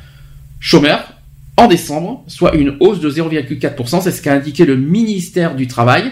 chômeurs 0.60 1.19
en 1.60 1.68
décembre, 1.68 2.24
soit 2.28 2.56
une 2.56 2.78
hausse 2.80 3.00
de 3.00 3.12
0,4%. 3.12 4.02
C'est 4.02 4.12
ce 4.12 4.22
qu'a 4.22 4.34
indiqué 4.34 4.66
le 4.66 4.78
ministère 4.78 5.56
du 5.56 5.68
Travail. 5.68 6.12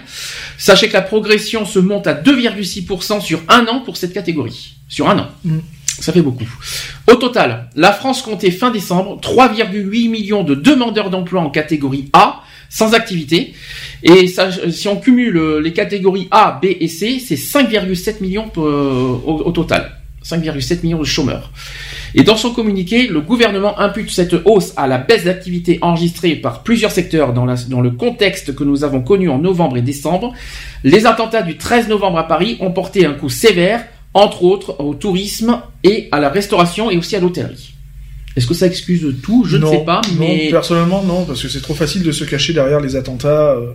Sachez 0.57 0.89
que 0.89 0.93
la 0.93 1.01
progression 1.01 1.65
se 1.65 1.79
monte 1.79 2.05
à 2.05 2.13
2,6% 2.13 3.21
sur 3.21 3.41
un 3.47 3.65
an 3.67 3.79
pour 3.79 3.95
cette 3.95 4.13
catégorie. 4.13 4.75
Sur 4.89 5.09
un 5.09 5.19
an. 5.19 5.27
Mm. 5.45 5.59
Ça 5.99 6.11
fait 6.11 6.21
beaucoup. 6.21 6.47
Au 7.09 7.15
total, 7.15 7.69
la 7.75 7.91
France 7.91 8.21
comptait 8.21 8.51
fin 8.51 8.71
décembre 8.71 9.19
3,8 9.21 10.09
millions 10.09 10.43
de 10.43 10.53
demandeurs 10.53 11.09
d'emploi 11.09 11.41
en 11.41 11.49
catégorie 11.49 12.09
A 12.13 12.43
sans 12.69 12.93
activité. 12.93 13.53
Et 14.03 14.27
si 14.27 14.87
on 14.87 14.97
cumule 14.97 15.59
les 15.63 15.73
catégories 15.73 16.27
A, 16.29 16.59
B 16.61 16.65
et 16.65 16.87
C, 16.87 17.19
c'est 17.25 17.35
5,7 17.35 18.21
millions 18.21 18.51
euh, 18.57 19.17
au, 19.25 19.43
au, 19.45 19.51
total. 19.51 19.96
5,7 20.27 20.83
millions 20.83 20.99
de 20.99 21.05
chômeurs. 21.05 21.51
Et 22.15 22.23
dans 22.23 22.35
son 22.35 22.51
communiqué, 22.51 23.07
le 23.07 23.21
gouvernement 23.21 23.79
impute 23.79 24.09
cette 24.09 24.35
hausse 24.45 24.73
à 24.75 24.87
la 24.87 24.97
baisse 24.97 25.23
d'activité 25.23 25.79
enregistrée 25.81 26.35
par 26.35 26.63
plusieurs 26.63 26.91
secteurs 26.91 27.33
dans, 27.33 27.45
dans 27.45 27.81
le 27.81 27.91
contexte 27.91 28.55
que 28.55 28.63
nous 28.63 28.83
avons 28.83 29.01
connu 29.01 29.29
en 29.29 29.39
novembre 29.39 29.77
et 29.77 29.81
décembre. 29.81 30.33
Les 30.83 31.05
attentats 31.05 31.43
du 31.43 31.57
13 31.57 31.87
novembre 31.87 32.17
à 32.17 32.27
Paris 32.27 32.57
ont 32.59 32.71
porté 32.71 33.05
un 33.05 33.13
coup 33.13 33.29
sévère, 33.29 33.85
entre 34.13 34.43
autres 34.43 34.79
au 34.79 34.95
tourisme 34.95 35.61
et 35.83 36.09
à 36.11 36.19
la 36.19 36.29
restauration 36.29 36.91
et 36.91 36.97
aussi 36.97 37.15
à 37.15 37.19
l'hôtellerie. 37.19 37.73
Est-ce 38.35 38.45
que 38.45 38.53
ça 38.53 38.67
excuse 38.67 39.15
tout? 39.23 39.45
Je 39.47 39.57
ne 39.57 39.65
sais 39.65 39.83
pas, 39.83 40.01
mais... 40.19 40.45
Non, 40.45 40.51
personnellement, 40.51 41.03
non, 41.03 41.25
parce 41.25 41.41
que 41.41 41.47
c'est 41.47 41.61
trop 41.61 41.73
facile 41.73 42.03
de 42.03 42.11
se 42.11 42.23
cacher 42.23 42.53
derrière 42.53 42.79
les 42.79 42.95
attentats 42.95 43.53
euh, 43.53 43.71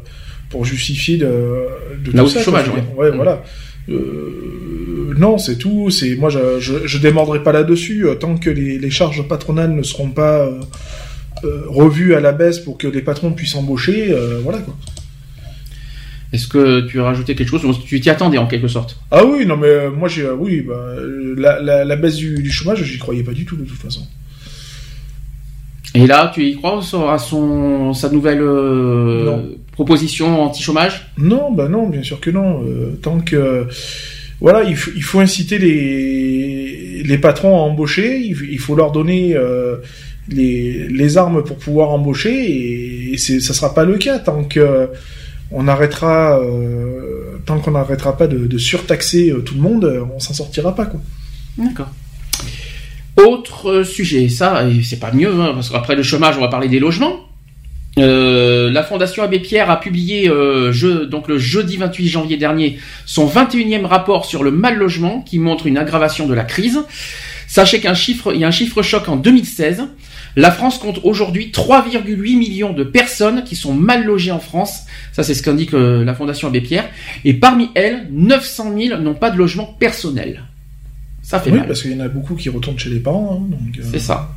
pour 0.50 0.64
justifier 0.64 1.16
de, 1.16 1.66
de 2.04 2.12
La 2.12 2.22
hausse 2.22 2.36
du 2.36 2.42
chômage, 2.42 2.68
ouais. 2.68 3.10
Voilà. 3.10 3.42
Euh, 3.88 5.14
non, 5.16 5.38
c'est 5.38 5.56
tout. 5.56 5.90
C'est 5.90 6.16
moi, 6.16 6.30
je, 6.30 6.60
je, 6.60 6.86
je 6.86 6.98
démordrai 6.98 7.42
pas 7.42 7.52
là-dessus 7.52 8.06
euh, 8.06 8.14
tant 8.14 8.36
que 8.36 8.50
les, 8.50 8.78
les, 8.78 8.90
charges 8.90 9.26
patronales 9.26 9.74
ne 9.74 9.82
seront 9.82 10.10
pas 10.10 10.46
euh, 11.44 11.64
revues 11.66 12.14
à 12.14 12.20
la 12.20 12.32
baisse 12.32 12.58
pour 12.58 12.78
que 12.78 12.86
les 12.86 13.02
patrons 13.02 13.32
puissent 13.32 13.56
embaucher. 13.56 14.14
voilà 14.42 14.58
quoi. 14.58 14.76
Est-ce 16.32 16.46
que 16.46 16.80
tu 16.86 16.98
as 16.98 17.04
rajouté 17.04 17.34
quelque 17.34 17.58
chose? 17.58 17.78
Tu 17.84 18.00
t'y 18.00 18.08
attendais 18.08 18.38
en 18.38 18.46
quelque 18.46 18.68
sorte? 18.68 18.98
Ah 19.10 19.22
oui, 19.24 19.44
non 19.44 19.58
mais 19.58 19.90
moi 19.90 20.08
j'ai 20.08 20.30
oui, 20.30 20.62
bah, 20.62 20.94
la, 21.36 21.60
la, 21.60 21.84
la, 21.84 21.96
baisse 21.96 22.16
du, 22.16 22.42
du 22.42 22.50
chômage, 22.50 22.82
j'y 22.82 22.98
croyais 22.98 23.22
pas 23.22 23.32
du 23.32 23.44
tout 23.44 23.56
de 23.56 23.64
toute 23.64 23.78
façon. 23.78 24.06
Et 25.94 26.06
là, 26.06 26.32
tu 26.34 26.42
y 26.42 26.56
crois 26.56 26.80
à 27.12 27.18
son, 27.18 27.92
sa 27.92 28.08
nouvelle 28.08 28.40
proposition 29.82 30.44
anti-chômage? 30.44 31.08
Non, 31.18 31.50
bah 31.50 31.68
non, 31.68 31.88
bien 31.88 32.04
sûr 32.04 32.20
que 32.20 32.30
non. 32.30 32.62
Euh, 32.64 32.98
tant 33.02 33.18
que 33.18 33.66
voilà, 34.40 34.62
il, 34.62 34.76
il, 34.96 35.02
faut 35.02 35.18
inciter 35.18 35.58
les, 35.58 37.02
les 37.02 37.18
patrons 37.18 37.56
à 37.56 37.60
embaucher, 37.60 38.18
il, 38.18 38.58
faut 38.58 38.74
leur 38.74 38.92
donner 38.92 39.34
euh, 39.34 39.76
les, 40.28 40.88
les, 40.88 41.16
armes 41.16 41.42
pour 41.44 41.56
pouvoir 41.58 41.90
embaucher, 41.90 42.32
et, 42.32 43.14
et 43.14 43.18
ça 43.18 43.54
sera 43.54 43.74
pas 43.74 43.84
le 43.84 43.98
cas 43.98 44.18
tant 44.18 44.44
que 44.44 44.88
on 45.52 45.68
arrêtera, 45.68 46.40
euh, 46.40 47.38
tant 47.44 47.58
qu'on 47.58 47.72
n'arrêtera 47.72 48.16
pas 48.16 48.26
de, 48.26 48.46
de 48.46 48.58
surtaxer 48.58 49.34
tout 49.44 49.54
le 49.54 49.60
monde, 49.60 50.06
on 50.14 50.18
s'en 50.18 50.34
sortira 50.34 50.74
pas 50.74 50.86
quoi. 50.86 51.00
D'accord. 51.58 51.90
Autre 53.16 53.82
sujet, 53.84 54.28
ça, 54.28 54.64
c'est 54.82 54.98
pas 54.98 55.12
mieux, 55.12 55.32
hein, 55.40 55.52
parce 55.54 55.70
qu'après 55.70 55.94
le 55.94 56.02
chômage, 56.02 56.36
on 56.38 56.40
va 56.40 56.48
parler 56.48 56.68
des 56.68 56.80
logements. 56.80 57.31
Euh, 57.98 58.70
la 58.70 58.82
Fondation 58.82 59.22
Abbé 59.22 59.38
Pierre 59.38 59.70
a 59.70 59.78
publié 59.78 60.28
euh, 60.28 60.72
donc 61.06 61.28
le 61.28 61.38
jeudi 61.38 61.76
28 61.76 62.08
janvier 62.08 62.36
dernier 62.38 62.78
son 63.04 63.26
21e 63.26 63.84
rapport 63.84 64.24
sur 64.24 64.42
le 64.42 64.50
mal 64.50 64.78
logement 64.78 65.20
qui 65.20 65.38
montre 65.38 65.66
une 65.66 65.76
aggravation 65.76 66.26
de 66.26 66.34
la 66.34 66.44
crise. 66.44 66.80
Sachez 67.46 67.80
qu'un 67.80 67.92
chiffre, 67.92 68.32
il 68.32 68.40
y 68.40 68.44
a 68.44 68.48
un 68.48 68.52
chiffre 68.52 68.80
choc 68.82 69.08
en 69.10 69.16
2016. 69.16 69.82
La 70.36 70.50
France 70.50 70.78
compte 70.78 71.00
aujourd'hui 71.04 71.52
3,8 71.52 72.38
millions 72.38 72.72
de 72.72 72.84
personnes 72.84 73.44
qui 73.44 73.56
sont 73.56 73.74
mal 73.74 74.04
logées 74.04 74.30
en 74.30 74.40
France. 74.40 74.84
Ça, 75.12 75.22
c'est 75.22 75.34
ce 75.34 75.42
qu'indique 75.42 75.74
euh, 75.74 76.02
la 76.02 76.14
Fondation 76.14 76.48
Abbé 76.48 76.62
Pierre. 76.62 76.88
Et 77.26 77.34
parmi 77.34 77.68
elles, 77.74 78.08
900 78.10 78.72
000 78.78 79.00
n'ont 79.02 79.12
pas 79.14 79.30
de 79.30 79.36
logement 79.36 79.66
personnel. 79.66 80.44
Ça 81.22 81.38
fait 81.38 81.50
oui, 81.50 81.60
parce 81.66 81.82
qu'il 81.82 81.92
y 81.92 81.94
en 81.94 82.00
a 82.00 82.08
beaucoup 82.08 82.34
qui 82.34 82.48
retournent 82.48 82.78
chez 82.78 82.88
les 82.88 83.00
parents. 83.00 83.46
Hein, 83.52 83.56
euh. 83.78 83.82
C'est 83.92 83.98
ça. 83.98 84.30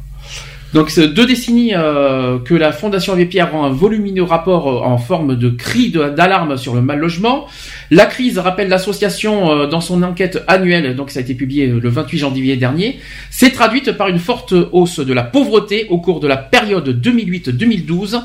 Donc 0.74 0.90
c'est 0.90 1.08
deux 1.08 1.26
décennies 1.26 1.74
euh, 1.74 2.38
que 2.40 2.54
la 2.54 2.74
Fondation 2.74 3.14
Abbé 3.14 3.42
rend 3.42 3.66
un 3.66 3.70
volumineux 3.70 4.24
rapport 4.24 4.68
euh, 4.68 4.86
en 4.86 4.98
forme 4.98 5.38
de 5.38 5.50
cri 5.50 5.90
d'alarme 5.90 6.58
sur 6.58 6.76
le 6.76 6.82
mal 6.82 7.00
logement. 7.00 7.48
La 7.92 8.06
crise, 8.06 8.40
rappelle 8.40 8.68
l'association 8.68 9.68
dans 9.68 9.80
son 9.80 10.04
enquête 10.04 10.44
annuelle, 10.48 10.96
donc 10.96 11.12
ça 11.12 11.20
a 11.20 11.22
été 11.22 11.34
publié 11.34 11.68
le 11.68 11.90
28 11.90 12.18
janvier 12.18 12.58
dernier, 12.58 13.00
s'est 13.30 13.52
traduite 13.52 13.92
par 13.94 14.08
une 14.10 14.20
forte 14.20 14.54
hausse 14.72 15.00
de 15.00 15.14
la 15.14 15.24
pauvreté 15.24 15.88
au 15.90 16.00
cours 16.00 16.20
de 16.20 16.28
la 16.28 16.38
période 16.38 16.90
2008-2012 17.02 18.22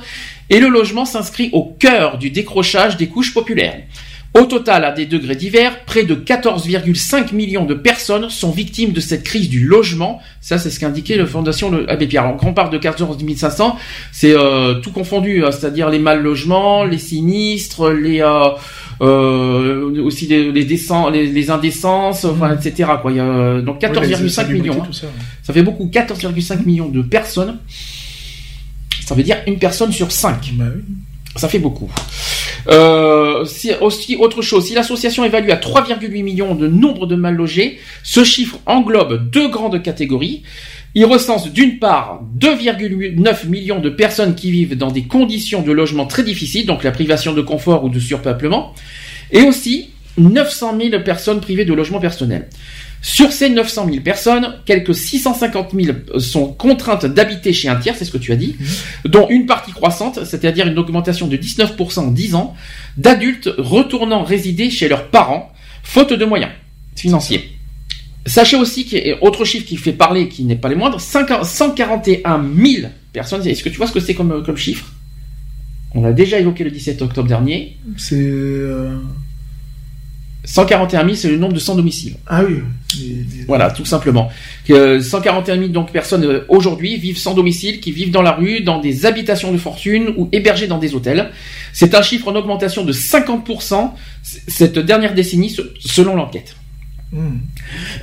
et 0.49 0.59
le 0.59 0.69
logement 0.69 1.05
s'inscrit 1.05 1.51
au 1.53 1.65
cœur 1.79 2.19
du 2.19 2.31
décrochage 2.31 2.97
des 2.97 3.07
couches 3.07 3.33
populaires. 3.33 3.81
Au 4.33 4.45
total, 4.45 4.85
à 4.85 4.93
des 4.93 5.07
degrés 5.07 5.35
divers, 5.35 5.85
près 5.85 6.05
de 6.05 6.15
14,5 6.15 7.35
millions 7.35 7.65
de 7.65 7.75
personnes 7.75 8.31
sont 8.31 8.53
victimes 8.53 8.93
de 8.93 9.01
cette 9.01 9.25
crise 9.25 9.49
du 9.49 9.65
logement. 9.65 10.21
Ça, 10.41 10.57
c'est 10.57 10.71
ce 10.71 10.79
qu'indiquait 10.79 11.17
la 11.17 11.27
Fondation 11.27 11.73
Abbé 11.89 12.07
Pierre. 12.07 12.23
Alors, 12.23 12.37
quand 12.37 12.47
on 12.47 12.55
parle 12.55 12.71
de 12.71 12.79
14 12.79 13.19
500, 13.37 13.77
c'est 14.13 14.33
euh, 14.33 14.75
tout 14.75 14.93
confondu, 14.93 15.45
hein, 15.45 15.51
c'est-à-dire 15.51 15.91
les 15.91 15.99
mal 15.99 16.23
logements, 16.23 16.85
les 16.85 16.99
sinistres, 16.99 17.91
les 17.91 18.23
euh, 18.23 18.51
euh, 19.01 20.01
aussi 20.01 20.29
les, 20.29 20.53
les, 20.53 20.65
les, 20.65 21.51
indécences, 21.51 22.25
enfin, 22.25 22.57
etc. 22.57 22.89
Quoi. 23.03 23.11
Il 23.11 23.17
y 23.17 23.21
a, 23.21 23.61
donc 23.63 23.83
14,5 23.83 24.53
millions. 24.53 24.81
Hein. 24.81 25.09
ça, 25.43 25.53
fait 25.53 25.63
beaucoup, 25.63 25.87
14,5 25.87 26.65
millions 26.65 26.89
de 26.89 27.03
personnes. 27.03 27.59
Ça 29.05 29.17
veut 29.17 29.25
dire 29.25 29.39
une 29.49 29.59
personne 29.59 29.91
sur 29.91 30.13
cinq. 30.13 30.53
Bah 30.53 30.67
oui. 30.73 30.83
Ça 31.35 31.49
fait 31.49 31.59
beaucoup. 31.59 31.91
Euh, 32.69 33.45
si, 33.45 33.73
aussi, 33.81 34.17
autre 34.17 34.43
chose, 34.43 34.67
si 34.67 34.75
l'association 34.75 35.25
évalue 35.25 35.51
à 35.51 35.57
3,8 35.57 36.23
millions 36.23 36.55
de 36.55 36.69
nombre 36.69 37.07
de 37.07 37.17
mal 37.17 37.35
logés, 37.35 37.79
ce 38.03 38.25
chiffre 38.25 38.59
englobe 38.67 39.31
deux 39.31 39.49
grandes 39.49 39.83
catégories. 39.83 40.43
Il 40.95 41.05
recense 41.05 41.53
d'une 41.53 41.79
part 41.79 42.21
2,9 42.39 43.49
millions 43.49 43.81
de 43.81 43.91
personnes 43.91 44.35
qui 44.35 44.51
vivent 44.51 44.77
dans 44.77 44.91
des 44.91 45.05
conditions 45.05 45.63
de 45.63 45.71
logement 45.71 46.07
très 46.07 46.25
difficiles, 46.25 46.67
donc 46.67 46.83
la 46.83 46.91
privation 46.91 47.33
de 47.33 47.43
confort 47.43 47.85
ou 47.85 47.89
de 47.89 48.01
surpeuplement, 48.01 48.75
et 49.31 49.43
aussi 49.43 49.91
900 50.19 50.79
000 50.91 51.03
personnes 51.03 51.41
privées 51.41 51.65
de 51.65 51.73
logement 51.73 52.01
personnel. 52.01 52.49
Sur 53.03 53.33
ces 53.33 53.49
900 53.49 53.87
000 53.87 54.01
personnes, 54.03 54.61
quelques 54.67 54.95
650 54.95 55.75
000 55.75 55.97
sont 56.19 56.49
contraintes 56.53 57.07
d'habiter 57.07 57.53
chez 57.53 57.69
un 57.69 57.77
tiers, 57.77 57.97
c'est 57.97 58.05
ce 58.05 58.11
que 58.11 58.19
tu 58.19 58.33
as 58.33 58.37
dit, 58.37 58.57
mhm. 58.59 59.11
dont 59.11 59.27
une 59.31 59.47
partie 59.47 59.73
croissante, 59.73 60.25
c'est-à-dire 60.25 60.67
une 60.67 60.79
augmentation 60.79 61.27
de 61.27 61.37
19% 61.37 61.99
en 62.01 62.11
10 62.11 62.35
ans, 62.35 62.55
d'adultes 62.97 63.51
retournant 63.57 64.23
résider 64.23 64.71
chez 64.71 64.89
leurs 64.89 65.09
parents, 65.09 65.53
faute 65.83 66.13
de 66.13 66.25
moyens 66.25 66.53
financiers. 66.95 67.57
Sachez 68.27 68.57
aussi 68.57 68.85
qu'il 68.85 69.07
y 69.07 69.13
a 69.13 69.23
autre 69.23 69.47
chiffre 69.47 69.67
qui 69.67 69.79
fait 69.79 69.93
parler, 69.93 70.29
qui 70.29 70.45
n'est 70.45 70.57
pas 70.57 70.69
les 70.69 70.75
moindres, 70.77 71.01
141 71.01 72.45
000 72.55 72.89
personnes. 73.13 73.47
Est-ce 73.47 73.63
que 73.63 73.71
tu 73.71 73.79
vois 73.79 73.87
ce 73.87 73.93
que 73.93 74.01
c'est 74.01 74.15
comme, 74.15 74.45
comme 74.45 74.59
chiffre? 74.59 74.85
On 75.95 76.03
l'a 76.03 76.13
déjà 76.13 76.39
évoqué 76.39 76.65
le 76.65 76.71
17 76.71 77.01
octobre 77.01 77.29
dernier. 77.29 77.79
C'est... 77.97 78.17
Euh, 78.17 78.95
141 80.45 81.05
000, 81.05 81.15
c'est 81.17 81.29
le 81.29 81.37
nombre 81.37 81.53
de 81.53 81.59
sans 81.59 81.75
domicile. 81.75 82.15
Ah 82.27 82.43
oui. 82.45 82.61
Voilà, 83.47 83.71
tout 83.71 83.85
simplement. 83.85 84.31
141 84.67 85.59
000 85.59 85.69
donc 85.69 85.93
personnes 85.93 86.25
euh, 86.25 86.45
aujourd'hui 86.49 86.97
vivent 86.97 87.19
sans 87.19 87.35
domicile, 87.35 87.81
qui 87.81 87.93
vivent 87.93 88.11
dans 88.11 88.23
la 88.23 88.33
rue, 88.33 88.61
dans 88.61 88.81
des 88.81 89.07
habitations 89.07 89.53
de 89.53 89.59
fortune 89.59 90.15
ou 90.17 90.29
hébergées 90.33 90.67
dans 90.67 90.79
des 90.79 90.95
hôtels. 90.95 91.31
C'est 91.73 91.95
un 91.95 92.03
chiffre 92.03 92.29
en 92.29 92.35
augmentation 92.35 92.85
de 92.85 92.93
50% 92.93 93.91
cette 94.23 94.79
dernière 94.79 95.15
décennie 95.15 95.55
selon 95.79 96.17
l'enquête. 96.17 96.57
Hmm. 97.13 97.39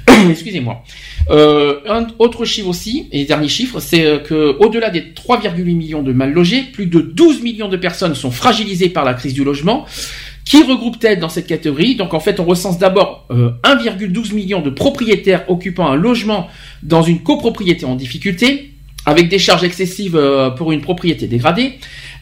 Excusez-moi. 0.29 0.83
Euh, 1.29 1.79
un 1.89 2.07
autre 2.19 2.45
chiffre 2.45 2.67
aussi, 2.67 3.07
et 3.11 3.25
dernier 3.25 3.47
chiffre, 3.47 3.79
c'est 3.79 4.05
euh, 4.05 4.19
que 4.19 4.57
au-delà 4.59 4.89
des 4.89 5.01
3,8 5.01 5.63
millions 5.63 6.03
de 6.03 6.11
mal 6.11 6.33
logés, 6.33 6.63
plus 6.73 6.87
de 6.87 6.99
12 6.99 7.41
millions 7.41 7.69
de 7.69 7.77
personnes 7.77 8.15
sont 8.15 8.31
fragilisées 8.31 8.89
par 8.89 9.05
la 9.05 9.13
crise 9.13 9.33
du 9.33 9.43
logement. 9.43 9.85
Qui 10.47 10.63
regroupe-t-elle 10.63 11.19
dans 11.19 11.27
cette 11.27 11.45
catégorie 11.45 11.95
Donc 11.95 12.13
en 12.13 12.21
fait, 12.21 12.39
on 12.39 12.45
recense 12.45 12.79
d'abord 12.79 13.25
1,12 13.29 14.31
euh, 14.31 14.33
million 14.33 14.61
de 14.61 14.69
propriétaires 14.69 15.43
occupant 15.49 15.87
un 15.87 15.97
logement 15.97 16.47
dans 16.83 17.01
une 17.01 17.21
copropriété 17.21 17.85
en 17.85 17.95
difficulté, 17.95 18.71
avec 19.05 19.27
des 19.27 19.39
charges 19.39 19.65
excessives 19.65 20.15
euh, 20.15 20.49
pour 20.49 20.71
une 20.71 20.79
propriété 20.79 21.27
dégradée. 21.27 21.73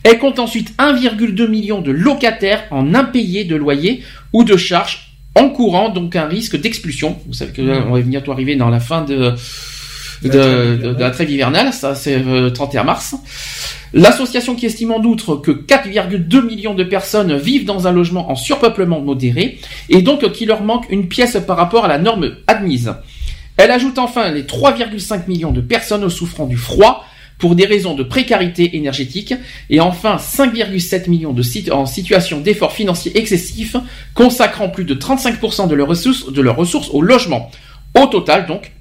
Elle 0.02 0.18
compte 0.18 0.40
ensuite 0.40 0.74
1,2 0.80 1.48
million 1.48 1.82
de 1.82 1.92
locataires 1.92 2.64
en 2.72 2.96
impayés 2.96 3.44
de 3.44 3.56
loyer 3.56 4.02
ou 4.34 4.44
de 4.44 4.58
charges 4.58 5.12
encourant 5.36 5.90
donc 5.90 6.16
un 6.16 6.26
risque 6.26 6.60
d'expulsion. 6.60 7.20
Vous 7.28 7.34
savez 7.34 7.52
que 7.52 7.62
mmh. 7.62 7.84
on 7.90 7.94
va 7.94 8.02
bientôt 8.02 8.32
arriver 8.32 8.56
dans 8.56 8.70
la 8.70 8.80
fin 8.80 9.04
de, 9.04 9.36
de, 10.24 10.96
la 10.98 11.12
trêve 11.12 11.30
hivernale, 11.30 11.74
ça 11.74 11.96
c'est 11.96 12.22
31 12.54 12.82
euh, 12.82 12.84
mars. 12.84 13.16
L'association 13.94 14.56
qui 14.56 14.66
estime 14.66 14.92
en 14.92 15.02
outre 15.04 15.38
que 15.38 15.52
4,2 15.52 16.46
millions 16.46 16.74
de 16.74 16.84
personnes 16.84 17.38
vivent 17.38 17.66
dans 17.66 17.88
un 17.88 17.92
logement 17.92 18.30
en 18.30 18.36
surpeuplement 18.36 19.00
modéré 19.00 19.60
et 19.90 20.02
donc 20.02 20.30
qu'il 20.34 20.50
leur 20.50 20.64
manque 20.64 20.86
une 20.90 21.08
pièce 21.08 21.38
par 21.46 21.58
rapport 21.58 21.86
à 21.86 21.88
la 21.88 21.98
norme 21.98 22.36
admise. 22.48 22.94
Elle 23.58 23.72
ajoute 23.72 23.98
enfin 23.98 24.32
les 24.32 24.44
3,5 24.44 25.28
millions 25.28 25.52
de 25.52 25.62
personnes 25.62 26.10
souffrant 26.10 26.46
du 26.46 26.58
froid 26.58 27.06
pour 27.38 27.56
des 27.56 27.66
raisons 27.66 27.96
de 27.96 28.04
précarité 28.04 28.76
énergétique 28.78 29.34
et 29.70 29.80
enfin 29.80 30.18
5,7 30.18 31.10
millions 31.10 31.34
de 31.34 31.42
sites 31.42 31.72
en 31.72 31.86
situation 31.86 32.40
d'effort 32.40 32.72
financier 32.72 33.18
excessif 33.18 33.76
consacrant 34.14 34.70
plus 34.70 34.86
de 34.86 34.96
35% 34.96 35.68
de 35.68 35.76
leurs 35.76 35.88
ressources, 35.88 36.32
de 36.32 36.42
leurs 36.42 36.56
ressources 36.56 36.90
au 36.92 37.02
logement. 37.02 37.52
Au 37.98 38.08
total 38.08 38.46
donc, 38.46 38.72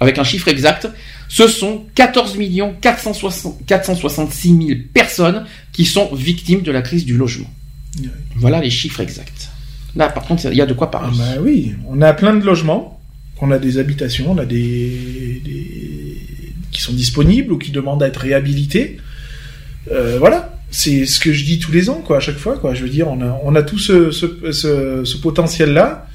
avec 0.00 0.18
un 0.18 0.24
chiffre 0.24 0.48
exact, 0.48 0.88
ce 1.28 1.48
sont 1.48 1.84
14 1.94 2.36
466 2.80 4.48
000 4.48 4.80
personnes 4.92 5.44
qui 5.72 5.84
sont 5.84 6.14
victimes 6.14 6.62
de 6.62 6.72
la 6.72 6.82
crise 6.82 7.04
du 7.04 7.16
logement. 7.16 7.50
Voilà 8.36 8.60
les 8.60 8.70
chiffres 8.70 9.00
exacts. 9.00 9.50
Là, 9.96 10.08
par 10.08 10.24
contre, 10.24 10.46
il 10.46 10.56
y 10.56 10.60
a 10.60 10.66
de 10.66 10.74
quoi 10.74 10.90
parler. 10.90 11.16
Ah 11.20 11.34
bah 11.36 11.42
oui, 11.42 11.74
on 11.88 12.00
a 12.02 12.12
plein 12.12 12.34
de 12.34 12.44
logements, 12.44 13.00
on 13.40 13.50
a 13.50 13.58
des 13.58 13.78
habitations, 13.78 14.32
on 14.32 14.38
a 14.38 14.44
des, 14.44 15.42
qui 16.70 16.80
sont 16.80 16.92
disponibles 16.92 17.52
ou 17.52 17.58
qui 17.58 17.72
demandent 17.72 18.02
à 18.02 18.06
être 18.06 18.20
réhabilités. 18.20 18.98
Euh, 19.90 20.18
voilà, 20.18 20.56
c'est 20.70 21.06
ce 21.06 21.18
que 21.18 21.32
je 21.32 21.44
dis 21.44 21.58
tous 21.58 21.72
les 21.72 21.90
ans, 21.90 22.02
quoi, 22.04 22.18
à 22.18 22.20
chaque 22.20 22.36
fois, 22.36 22.58
quoi. 22.58 22.74
Je 22.74 22.82
veux 22.82 22.90
dire, 22.90 23.08
on 23.08 23.20
a, 23.22 23.40
on 23.42 23.54
a 23.54 23.62
tout 23.62 23.78
ce, 23.78 24.10
ce, 24.10 24.52
ce, 24.52 25.04
ce 25.04 25.16
potentiel-là 25.16 26.07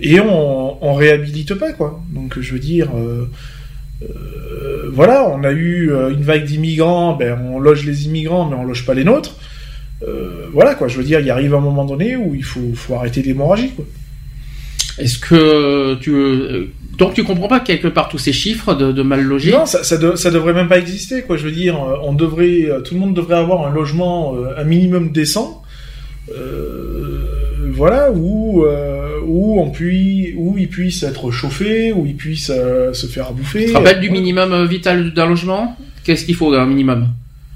et 0.00 0.20
on, 0.20 0.84
on 0.84 0.94
réhabilite 0.94 1.54
pas, 1.54 1.72
quoi. 1.72 2.00
Donc, 2.10 2.38
je 2.40 2.52
veux 2.52 2.58
dire, 2.58 2.90
euh, 2.96 3.24
euh, 4.02 4.90
voilà, 4.92 5.28
on 5.28 5.42
a 5.44 5.52
eu 5.52 5.90
euh, 5.90 6.10
une 6.10 6.22
vague 6.22 6.44
d'immigrants, 6.44 7.14
ben 7.16 7.38
on 7.50 7.58
loge 7.58 7.84
les 7.86 8.06
immigrants, 8.06 8.44
mais 8.48 8.56
on 8.56 8.64
loge 8.64 8.84
pas 8.84 8.94
les 8.94 9.04
nôtres. 9.04 9.36
Euh, 10.06 10.46
voilà, 10.52 10.74
quoi. 10.74 10.88
Je 10.88 10.98
veux 10.98 11.04
dire, 11.04 11.20
il 11.20 11.30
arrive 11.30 11.54
un 11.54 11.60
moment 11.60 11.84
donné 11.86 12.16
où 12.16 12.34
il 12.34 12.44
faut, 12.44 12.72
faut 12.74 12.94
arrêter 12.94 13.22
l'hémorragie, 13.22 13.70
quoi. 13.70 13.84
Est-ce 14.98 15.18
que 15.18 15.94
tu 15.96 16.70
donc 16.98 17.12
tu 17.12 17.24
comprends 17.24 17.48
pas 17.48 17.60
quelque 17.60 17.88
part 17.88 18.08
tous 18.08 18.16
ces 18.16 18.32
chiffres 18.32 18.74
de, 18.74 18.90
de 18.90 19.02
mal 19.02 19.22
logés 19.22 19.50
Non, 19.52 19.66
ça, 19.66 19.84
ça, 19.84 19.98
de- 19.98 20.16
ça 20.16 20.30
devrait 20.30 20.54
même 20.54 20.68
pas 20.68 20.78
exister, 20.78 21.20
quoi. 21.22 21.36
Je 21.36 21.44
veux 21.44 21.50
dire, 21.52 21.78
on 22.02 22.14
devrait, 22.14 22.68
tout 22.84 22.94
le 22.94 23.00
monde 23.00 23.12
devrait 23.14 23.36
avoir 23.36 23.66
un 23.66 23.70
logement, 23.70 24.34
un 24.56 24.64
minimum 24.64 25.12
décent, 25.12 25.62
euh, 26.34 26.95
voilà, 27.76 28.10
où 28.10 28.64
euh, 28.64 29.20
où 29.26 29.60
on 29.60 29.70
puisse, 29.70 30.32
où 30.36 30.56
il 30.58 30.68
puisse 30.68 31.02
être 31.02 31.30
chauffé, 31.30 31.92
où 31.92 32.06
il 32.06 32.16
puisse 32.16 32.50
euh, 32.54 32.92
se 32.92 33.06
faire 33.06 33.28
à 33.28 33.32
bouffer. 33.32 33.66
Tu 33.66 33.72
te 33.72 33.76
rappelles 33.76 34.00
du 34.00 34.10
minimum 34.10 34.52
euh, 34.52 34.66
vital 34.66 35.12
d'un 35.12 35.26
logement? 35.26 35.76
Qu'est-ce 36.04 36.24
qu'il 36.24 36.34
faut 36.34 36.50
d'un 36.52 36.66
minimum? 36.66 37.08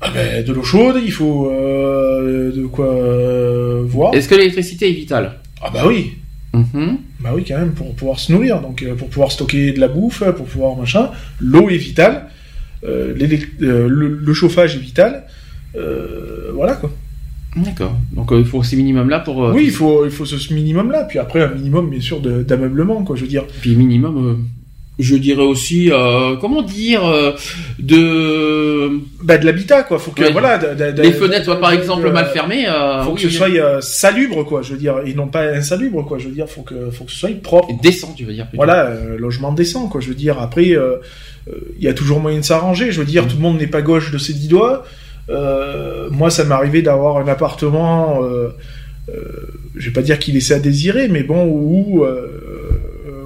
Ah 0.03 0.11
ben, 0.15 0.45
de 0.45 0.53
l'eau 0.53 0.63
chaude, 0.63 0.97
il 1.05 1.13
faut 1.13 1.51
de 1.51 2.67
quoi 2.67 3.83
voir. 3.85 4.15
Est-ce 4.15 4.29
que 4.29 4.35
l'électricité 4.35 4.89
est 4.91 4.95
vitale? 4.95 5.33
Ah 5.63 5.71
bah 5.73 5.85
oui, 5.87 6.13
Mhm. 6.53 6.97
bah 7.21 7.31
oui 7.35 7.45
quand 7.47 7.59
même 7.59 7.73
pour 7.73 7.95
pouvoir 7.95 8.19
se 8.19 8.33
nourrir, 8.33 8.61
donc 8.61 8.85
pour 8.99 9.09
pouvoir 9.09 9.31
stocker 9.31 9.73
de 9.73 9.79
la 9.81 9.89
bouffe, 9.89 10.25
pour 10.37 10.47
pouvoir 10.47 10.75
machin. 10.77 11.11
L'eau 11.39 11.69
est 11.69 11.77
vitale, 11.77 12.25
le, 12.83 13.13
le 14.29 14.35
chauffage 14.35 14.75
est 14.77 14.81
vital. 14.81 15.25
Voilà 16.55 16.75
quoi. 16.75 16.91
D'accord. 17.57 17.95
Donc 18.13 18.31
euh, 18.33 18.39
il 18.41 18.45
faut 18.45 18.63
ces 18.63 18.77
minimums-là 18.77 19.21
pour... 19.21 19.45
euh, 19.45 19.53
Oui, 19.53 19.65
il 19.65 19.71
faut, 19.73 20.05
il 20.05 20.11
faut 20.11 20.25
ce 20.25 20.53
minimum-là. 20.55 21.05
Puis 21.05 21.19
après, 21.19 21.43
un 21.43 21.49
minimum, 21.55 21.91
bien 21.91 22.01
sûr, 22.01 22.21
d'ameublement, 22.21 23.03
quoi. 23.05 23.17
Je 23.17 23.23
veux 23.23 23.29
dire. 23.29 23.45
Puis 23.61 23.75
minimum, 23.75 24.25
euh, 24.25 24.35
je 25.01 25.17
dirais 25.17 25.43
aussi, 25.43 25.91
comment 26.41 26.63
dire, 26.63 27.03
de... 27.79 29.01
Bah, 29.23 29.39
de 29.39 29.47
l'habitat, 29.47 29.83
quoi. 29.83 29.99
Faut 29.99 30.11
que, 30.11 30.23
Ouais. 30.23 30.33
voilà. 30.33 30.59
Les 30.97 31.13
fenêtres 31.13 31.45
soient 31.47 31.61
par 31.61 31.73
exemple 31.73 32.11
mal 32.13 32.27
fermées. 32.33 32.67
Faut 33.05 33.11
oui, 33.11 33.15
que 33.23 33.29
ce 33.29 33.31
soit 33.31 33.81
salubre, 33.83 34.45
quoi. 34.45 34.63
Je 34.63 34.73
veux 34.73 34.79
dire, 34.79 34.97
et 35.05 35.15
non 35.15 35.27
pas 35.29 35.43
insalubre, 35.55 36.05
quoi. 36.07 36.19
Je 36.19 36.29
veux 36.29 36.35
dire, 36.35 36.49
faut 36.49 36.63
que, 36.63 36.91
faut 36.91 37.05
que 37.05 37.13
ce 37.13 37.19
soit 37.19 37.43
propre. 37.43 37.69
oui. 37.71 37.77
Décent, 37.83 38.13
tu 38.17 38.25
veux 38.25 38.33
dire. 38.33 38.47
plutôt. 38.49 38.63
Voilà, 38.65 38.93
logement 39.19 39.53
décent, 39.53 39.89
quoi. 39.89 40.01
Je 40.01 40.09
veux 40.09 40.15
dire, 40.15 40.39
après, 40.39 40.67
il 40.67 41.83
y 41.83 41.89
a 41.89 41.95
toujours 41.95 42.21
moyen 42.21 42.39
de 42.39 42.45
s'arranger. 42.45 42.93
Je 42.93 43.01
veux 43.01 43.07
dire, 43.07 43.27
tout 43.27 43.37
le 43.37 43.43
monde 43.43 43.59
n'est 43.59 43.67
pas 43.67 43.83
gauche 43.83 44.13
de 44.13 44.19
ses 44.19 44.35
dix 44.35 44.49
doigts. 44.49 44.85
Euh, 45.31 46.09
moi, 46.11 46.31
ça 46.31 46.45
m'est 46.45 46.55
arrivé 46.55 46.83
d'avoir 46.83 47.19
un 47.19 47.29
appartement, 47.29 48.23
euh, 48.23 48.49
euh, 49.09 49.23
je 49.77 49.87
vais 49.87 49.93
pas 49.93 50.03
dire 50.03 50.19
qu'il 50.19 50.35
laissait 50.35 50.55
à 50.55 50.59
désirer, 50.59 51.09
mais 51.09 51.23
bon, 51.23 51.47
où, 51.47 52.05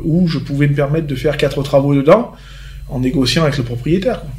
où 0.05 0.28
je 0.28 0.39
pouvais 0.39 0.68
me 0.68 0.74
permettre 0.74 1.07
de 1.07 1.15
faire 1.15 1.36
quatre 1.36 1.62
travaux 1.62 1.94
dedans 1.94 2.33
en 2.89 3.00
négociant 3.00 3.42
avec 3.44 3.57
le 3.57 3.65
propriétaire. 3.65 4.20
Quoi. 4.20 4.31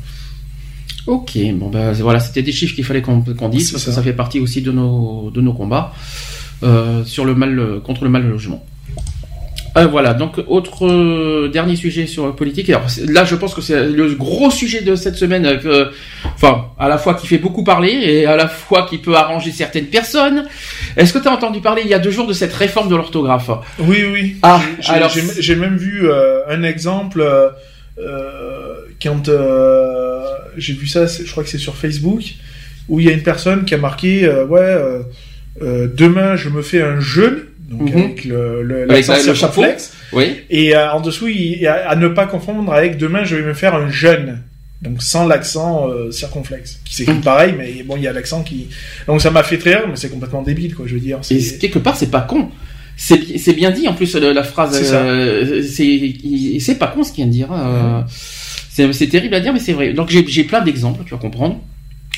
Ok, 1.07 1.37
bon 1.53 1.69
ben 1.69 1.91
voilà, 1.93 2.19
c'était 2.19 2.41
des 2.41 2.51
chiffres 2.51 2.73
qu'il 2.73 2.83
fallait 2.83 3.03
qu'on 3.03 3.19
dise 3.49 3.71
parce 3.71 3.85
que 3.85 3.91
ça. 3.91 4.01
fait 4.01 4.13
partie 4.13 4.39
aussi 4.39 4.63
de 4.63 4.71
nos 4.71 5.29
de 5.29 5.39
nos 5.39 5.53
combats 5.53 5.93
euh, 6.63 7.03
sur 7.03 7.25
le 7.25 7.35
mal 7.35 7.79
contre 7.83 8.03
le 8.05 8.09
mal 8.09 8.27
logement. 8.27 8.65
Euh, 9.77 9.87
voilà, 9.87 10.13
donc 10.13 10.39
autre 10.47 10.87
euh, 10.87 11.49
dernier 11.49 11.75
sujet 11.75 12.07
sur 12.07 12.25
la 12.25 12.31
politique. 12.31 12.69
Alors, 12.69 12.85
là, 13.09 13.25
je 13.25 13.35
pense 13.35 13.53
que 13.53 13.61
c'est 13.61 13.87
le 13.87 14.13
gros 14.13 14.49
sujet 14.49 14.81
de 14.81 14.95
cette 14.95 15.15
semaine, 15.15 15.45
euh, 15.45 15.89
enfin, 16.33 16.67
à 16.79 16.87
la 16.87 16.97
fois 16.97 17.13
qui 17.13 17.27
fait 17.27 17.37
beaucoup 17.39 17.63
parler 17.65 17.89
et 17.91 18.25
à 18.25 18.37
la 18.37 18.47
fois 18.47 18.85
qui 18.89 18.99
peut 18.99 19.15
arranger 19.15 19.51
certaines 19.51 19.87
personnes. 19.87 20.45
Est-ce 20.95 21.11
que 21.11 21.19
tu 21.19 21.27
as 21.27 21.31
entendu 21.33 21.59
parler 21.59 21.81
il 21.83 21.89
y 21.89 21.93
a 21.93 21.99
deux 21.99 22.11
jours 22.11 22.25
de 22.25 22.31
cette 22.31 22.53
réforme 22.53 22.87
de 22.87 22.95
l'orthographe? 22.95 23.49
Oui, 23.79 24.03
oui. 24.09 24.37
Ah, 24.43 24.61
J'ai- 24.79 24.91
alors 24.93 25.11
j'ai 25.39 25.55
même 25.55 25.75
vu 25.75 26.09
euh, 26.09 26.39
un 26.47 26.63
exemple 26.63 27.19
euh, 27.21 27.49
euh, 27.99 28.75
quand 29.03 29.27
euh, 29.27 30.21
j'ai 30.57 30.71
vu 30.73 30.87
ça, 30.87 31.05
je 31.05 31.29
crois 31.29 31.43
que 31.43 31.49
c'est 31.49 31.57
sur 31.57 31.75
Facebook, 31.75 32.21
où 32.87 33.01
il 33.01 33.07
y 33.07 33.09
a 33.09 33.13
une 33.13 33.23
personne 33.23 33.65
qui 33.65 33.73
a 33.73 33.77
marqué 33.77 34.25
euh, 34.25 34.45
ouais 34.45 34.59
euh, 34.61 34.99
euh, 35.61 35.87
demain 35.93 36.35
je 36.35 36.49
me 36.49 36.61
fais 36.61 36.81
un 36.81 36.99
jeûne 36.99 37.39
donc 37.69 37.81
Mhm. 37.93 37.97
avec 38.03 38.25
le, 38.25 38.61
le, 38.63 38.91
Avec 38.91 39.07
le 39.25 39.33
chapeau. 39.33 39.63
oui, 40.13 40.25
et 40.49 40.75
euh, 40.75 40.91
en 40.93 41.01
dessous 41.01 41.27
il, 41.27 41.65
à, 41.67 41.89
à 41.89 41.95
ne 41.95 42.07
pas 42.07 42.25
confondre 42.27 42.71
avec 42.73 42.97
demain 42.97 43.23
je 43.23 43.35
vais 43.37 43.43
me 43.43 43.53
faire 43.53 43.73
un 43.75 43.89
jeûne 43.89 44.41
donc 44.81 45.01
sans 45.01 45.25
l'accent 45.25 45.87
euh, 45.89 46.11
circonflexe 46.11 46.79
qui 46.85 46.95
s'écrit 46.95 47.15
Mhm. 47.15 47.21
pareil 47.21 47.53
mais 47.57 47.81
bon 47.83 47.95
il 47.97 48.03
y 48.03 48.07
a 48.07 48.13
l'accent 48.13 48.43
qui 48.43 48.67
donc 49.07 49.21
ça 49.21 49.31
m'a 49.31 49.41
fait 49.43 49.57
très 49.57 49.75
rire 49.75 49.85
mais 49.89 49.95
c'est 49.95 50.09
complètement 50.09 50.41
débile 50.43 50.75
quoi 50.75 50.85
je 50.87 50.93
veux 50.95 50.99
dire 50.99 51.19
Et 51.31 51.41
quelque 51.57 51.79
part, 51.79 51.95
c'est 51.97 52.11
pas 52.11 52.21
con. 52.21 52.49
C'est 52.97 53.17
bi- 53.17 53.37
c'est 53.39 53.53
bien 53.53 53.71
dit 53.71 53.87
en 53.89 53.93
plus 53.93 54.15
la 54.15 54.43
phrase. 54.43 54.79
C'est 54.81 54.95
euh, 54.95 55.61
c'est 56.59 56.75
pas 56.77 56.87
con 56.87 57.03
ce 57.03 57.11
qu'il 57.11 57.23
vient 57.23 57.27
de 57.27 57.31
dire. 57.31 57.47
euh, 57.51 58.01
c'est 58.69 58.91
c'est 58.93 59.07
terrible 59.07 59.35
à 59.35 59.39
dire, 59.41 59.51
mais 59.53 59.59
c'est 59.59 59.73
vrai. 59.73 59.91
Donc 59.93 60.09
j'ai 60.09 60.25
j'ai 60.27 60.43
plein 60.45 60.61
d'exemples, 60.61 61.03
tu 61.05 61.11
vas 61.11 61.17
comprendre. 61.19 61.59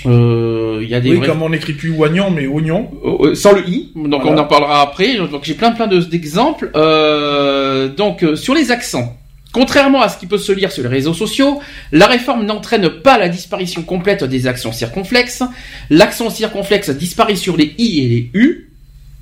Euh, 0.05 0.79
Il 0.83 0.89
y 0.89 0.95
a 0.95 0.99
des 1.01 1.09
oui 1.11 1.17
vrais- 1.17 1.27
comme 1.27 1.41
on 1.41 1.49
n'écrit 1.49 1.73
plus 1.73 1.91
oignon 1.91 2.29
mais 2.29 2.45
oignon 2.47 2.91
euh, 3.03 3.33
sans 3.35 3.51
le 3.53 3.67
i. 3.67 3.91
Donc 3.95 4.21
Voilà. 4.21 4.37
on 4.37 4.43
en 4.43 4.47
parlera 4.47 4.81
après. 4.81 5.15
Donc 5.17 5.43
j'ai 5.43 5.55
plein 5.55 5.71
plein 5.71 5.87
de- 5.87 5.99
d'exemples. 5.99 6.69
Euh, 6.75 7.87
donc 7.89 8.23
euh, 8.23 8.35
sur 8.35 8.53
les 8.53 8.71
accents. 8.71 9.15
Contrairement 9.53 10.01
à 10.01 10.09
ce 10.09 10.19
qui 10.19 10.27
peut 10.27 10.37
se 10.37 10.51
lire 10.51 10.71
sur 10.71 10.83
les 10.83 10.89
réseaux 10.89 11.13
sociaux, 11.15 11.59
la 11.91 12.05
réforme 12.05 12.45
n'entraîne 12.45 12.89
pas 12.89 13.17
la 13.17 13.27
disparition 13.29 13.81
complète 13.81 14.23
des 14.23 14.45
accents 14.45 14.71
circonflexes. 14.73 15.41
L'accent 15.89 16.29
circonflexe 16.29 16.89
disparaît 16.91 17.35
sur 17.35 17.57
les 17.57 17.73
i 17.79 17.99
et 18.03 18.07
les 18.07 18.29
u. 18.39 18.63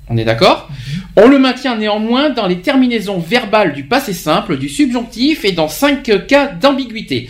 On 0.08 0.16
est 0.16 0.24
d'accord? 0.24 0.68
On 1.16 1.26
le 1.26 1.38
maintient 1.38 1.76
néanmoins 1.76 2.30
dans 2.30 2.46
les 2.46 2.60
terminaisons 2.60 3.18
verbales 3.18 3.72
du 3.72 3.84
passé 3.84 4.12
simple, 4.12 4.56
du 4.56 4.68
subjonctif 4.68 5.44
et 5.44 5.50
dans 5.52 5.66
cinq 5.68 6.26
cas 6.28 6.46
d'ambiguïté. 6.48 7.28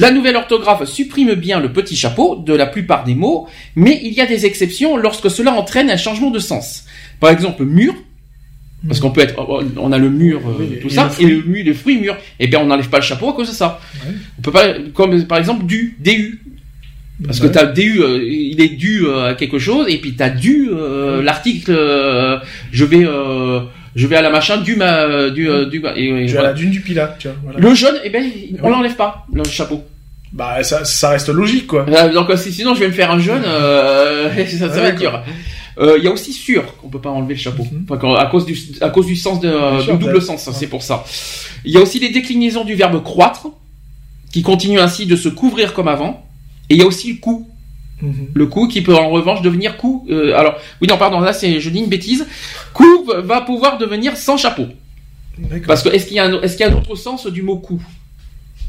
La 0.00 0.10
nouvelle 0.10 0.36
orthographe 0.36 0.84
supprime 0.84 1.34
bien 1.34 1.58
le 1.60 1.72
petit 1.72 1.96
chapeau 1.96 2.36
de 2.36 2.54
la 2.54 2.66
plupart 2.66 3.04
des 3.04 3.14
mots, 3.14 3.46
mais 3.74 3.98
il 4.04 4.12
y 4.12 4.20
a 4.20 4.26
des 4.26 4.44
exceptions 4.44 4.96
lorsque 4.96 5.30
cela 5.30 5.52
entraîne 5.52 5.88
un 5.90 5.96
changement 5.96 6.30
de 6.30 6.38
sens. 6.38 6.84
Par 7.18 7.30
exemple, 7.30 7.64
mur, 7.64 7.94
parce 8.86 9.00
qu'on 9.00 9.10
peut 9.10 9.22
être, 9.22 9.34
on 9.78 9.92
a 9.92 9.98
le 9.98 10.10
mur, 10.10 10.40
euh, 10.46 10.52
Oui, 10.60 10.78
tout 10.82 10.88
et 10.88 10.90
ça, 10.90 11.10
le 11.18 11.24
et 11.24 11.30
le 11.30 11.42
mur, 11.42 11.64
le 11.64 11.74
fruit 11.74 11.96
mur. 11.98 12.16
Eh 12.38 12.46
bien, 12.46 12.60
on 12.60 12.66
n'enlève 12.66 12.88
pas 12.90 12.98
le 12.98 13.04
chapeau 13.04 13.30
à 13.30 13.32
cause 13.32 13.48
de 13.48 13.54
ça. 13.54 13.80
Ouais. 14.06 14.12
On 14.38 14.42
peut 14.42 14.52
pas, 14.52 14.66
comme 14.94 15.24
par 15.24 15.38
exemple 15.38 15.64
du, 15.64 15.96
du. 15.98 16.40
Parce 17.26 17.40
que 17.40 17.46
Ouais. 17.46 17.52
t'as 17.52 17.64
du, 17.66 17.98
il 18.28 18.60
est 18.60 18.76
dû 18.76 19.06
euh, 19.06 19.30
à 19.30 19.34
quelque 19.34 19.58
chose, 19.58 19.86
et 19.88 19.96
puis 19.98 20.12
t'as 20.14 20.28
dû 20.28 20.68
euh, 20.70 21.22
l'article, 21.22 21.70
euh, 21.74 22.36
je 22.70 22.84
vais, 22.84 23.04
euh, 23.06 23.60
je 23.96 24.06
vais 24.06 24.14
à 24.16 24.22
la 24.22 24.30
machin 24.30 24.58
du 24.58 24.76
ma, 24.76 25.30
du, 25.30 25.48
euh, 25.50 25.64
du, 25.66 25.82
et- 25.96 26.04
et 26.04 26.26
voilà. 26.28 26.48
la 26.50 26.54
dune 26.54 26.70
du 26.70 26.80
Pilat, 26.82 27.16
tu 27.18 27.26
vois. 27.28 27.36
Voilà. 27.42 27.58
Le 27.58 27.74
jaune, 27.74 27.96
eh 28.04 28.10
ben, 28.10 28.24
on 28.62 28.66
Oui. 28.66 28.72
l'enlève 28.72 28.94
pas, 28.94 29.26
le 29.32 29.42
chapeau. 29.44 29.82
Bah, 30.32 30.62
ça, 30.62 30.84
ça 30.84 31.10
reste 31.10 31.28
logique, 31.30 31.66
quoi. 31.66 31.84
Euh, 31.88 32.12
Donc 32.12 32.30
euh, 32.30 32.36
si- 32.36 32.52
sinon 32.52 32.74
je 32.74 32.80
vais 32.80 32.88
me 32.88 32.92
faire 32.92 33.10
un 33.10 33.18
jeune, 33.18 33.42
euh, 33.44 34.28
ça, 34.46 34.58
ça 34.58 34.66
Ouais, 34.68 34.80
va 34.80 34.88
être 34.88 34.98
dur. 35.00 35.20
Euh, 35.78 35.96
Il 35.98 36.04
y 36.04 36.08
a 36.08 36.10
aussi 36.10 36.32
sûr 36.32 36.76
qu'on 36.78 36.88
peut 36.88 37.00
pas 37.00 37.10
enlever 37.10 37.34
le 37.34 37.40
chapeau, 37.40 37.64
Mhm. 37.70 37.86
Enfin, 37.90 38.14
à 38.14 38.26
cause 38.26 38.46
du 38.46 38.56
à 38.80 38.88
cause 38.90 39.06
du 39.06 39.16
sens 39.16 39.40
de 39.40 39.50
du 39.92 39.98
double 39.98 40.14
ouais. 40.16 40.20
sens, 40.20 40.48
c'est 40.52 40.66
pour 40.68 40.82
ça. 40.82 41.04
Il 41.64 41.72
y 41.72 41.76
a 41.76 41.80
aussi 41.80 41.98
les 41.98 42.10
déclinaisons 42.10 42.64
du 42.64 42.74
verbe 42.74 43.02
croître, 43.02 43.46
qui 44.32 44.42
continuent 44.42 44.80
ainsi 44.80 45.06
de 45.06 45.16
se 45.16 45.28
couvrir 45.28 45.72
comme 45.74 45.88
avant. 45.88 46.26
Et 46.68 46.74
il 46.74 46.80
y 46.80 46.82
a 46.82 46.86
aussi 46.86 47.12
le 47.12 47.18
coup, 47.18 47.48
Mhm. 48.02 48.28
le 48.34 48.46
coup 48.46 48.68
qui 48.68 48.82
peut 48.82 48.94
en 48.94 49.08
revanche 49.08 49.40
devenir 49.40 49.78
coup. 49.78 50.06
euh, 50.10 50.36
alors 50.36 50.56
oui 50.82 50.86
non 50.88 50.98
pardon 50.98 51.18
là 51.20 51.32
c'est 51.32 51.60
je 51.60 51.70
dis 51.70 51.78
une 51.78 51.86
bêtise. 51.86 52.26
Coup 52.74 53.06
va 53.06 53.40
pouvoir 53.40 53.78
devenir 53.78 54.16
sans 54.16 54.36
chapeau. 54.36 54.66
Parce 55.66 55.82
que 55.82 55.88
est-ce 55.90 56.06
qu'il 56.06 56.16
y 56.16 56.20
a 56.20 56.24
un, 56.24 56.40
est-ce 56.42 56.56
qu'il 56.56 56.66
y 56.66 56.68
a 56.68 56.72
un 56.72 56.76
autre 56.76 56.94
sens 56.94 57.26
du 57.26 57.42
mot 57.42 57.56
coup? 57.56 57.82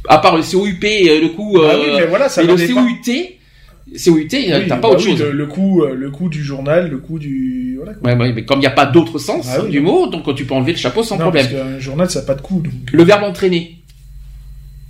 À 0.08 0.20
part 0.20 0.38
le 0.38 0.44
COUP, 0.44 0.84
euh, 0.84 1.22
le 1.22 1.30
coup. 1.30 1.58
Ah 1.60 1.74
euh, 1.74 1.80
oui, 1.80 1.94
mais 2.00 2.06
voilà, 2.08 2.30
ça 2.30 2.44
et 2.44 2.48
le. 2.48 2.56
COUT, 2.56 3.10
euh, 3.10 4.12
Oui, 4.12 4.28
t'as 4.30 4.76
pas 4.76 4.82
bah 4.82 4.90
autre 4.90 5.04
oui, 5.04 5.12
chose. 5.12 5.22
Le, 5.22 5.32
le 5.32 5.46
coup, 5.48 5.84
le 5.86 6.12
coup 6.12 6.30
du 6.30 6.44
journal, 6.44 6.90
le 6.90 6.98
coup 6.98 7.20
du. 7.20 7.76
Voilà, 7.78 7.94
quoi. 7.94 8.12
Ouais, 8.12 8.18
ouais, 8.18 8.34
mais 8.34 8.46
comme 8.46 8.60
il 8.60 8.62
n'y 8.62 8.68
a 8.68 8.72
pas 8.72 8.86
d'autre 8.86 9.18
sens 9.18 9.48
Ah 9.50 9.64
oui, 9.64 9.72
du 9.72 9.80
mot, 9.80 10.08
donc 10.08 10.34
tu 10.36 10.46
peux 10.46 10.54
enlever 10.54 10.74
le 10.74 10.78
chapeau 10.78 11.04
sans 11.04 11.16
non, 11.16 11.24
problème. 11.24 11.48
Parce 11.50 11.62
qu'un 11.62 11.80
journal, 11.80 12.10
ça 12.10 12.20
n'a 12.20 12.26
pas 12.26 12.36
de 12.36 12.42
coup. 12.42 12.62
Donc... 12.62 12.74
Le 12.92 13.04
verbe 13.04 13.24
entraîner. 13.24 13.78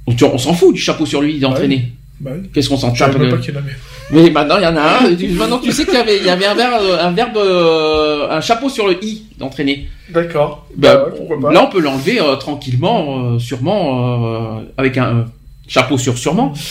On 0.08 0.38
s'en 0.38 0.54
fout 0.54 0.74
du 0.74 0.82
chapeau 0.82 1.06
sur 1.06 1.22
lui 1.22 1.40
d'entraîner. 1.40 1.92
Bah 2.20 2.32
oui. 2.36 2.50
Qu'est-ce 2.54 2.70
qu'on 2.70 2.78
s'en 2.78 2.92
tape 2.92 3.18
de- 3.20 3.30
pas 3.30 3.38
qu'il 3.38 3.54
y 3.54 3.58
en 3.58 3.60
avait. 3.60 3.76
Mais 4.10 4.30
maintenant 4.32 4.58
il 4.58 4.64
y 4.64 4.68
en 4.68 4.76
a 4.76 4.82
un. 4.82 5.10
Maintenant 5.38 5.60
tu 5.60 5.72
sais 5.72 5.86
qu'il 5.86 5.94
y 5.94 5.98
avait, 5.98 6.18
il 6.18 6.26
y 6.26 6.30
avait 6.30 6.46
un 6.46 6.56
verbe, 6.56 6.82
un 7.00 7.12
verbe, 7.12 7.38
euh, 7.38 8.28
un 8.30 8.42
chapeau 8.42 8.70
sur 8.70 8.88
le 8.88 9.04
i 9.04 9.24
d'entraîner. 9.38 9.88
D'accord. 10.10 10.66
Bah, 10.76 11.06
Bah 11.42 11.52
là 11.52 11.64
on 11.64 11.68
peut 11.70 11.82
l'enlever 11.82 12.20
euh, 12.22 12.36
tranquillement, 12.38 13.34
euh, 13.36 13.40
sûrement, 13.40 14.58
euh, 14.58 14.62
avec 14.78 14.98
un 14.98 15.06
euh, 15.08 15.24
chapeau 15.68 15.98
sur 15.98 16.18
sûrement. 16.18 16.54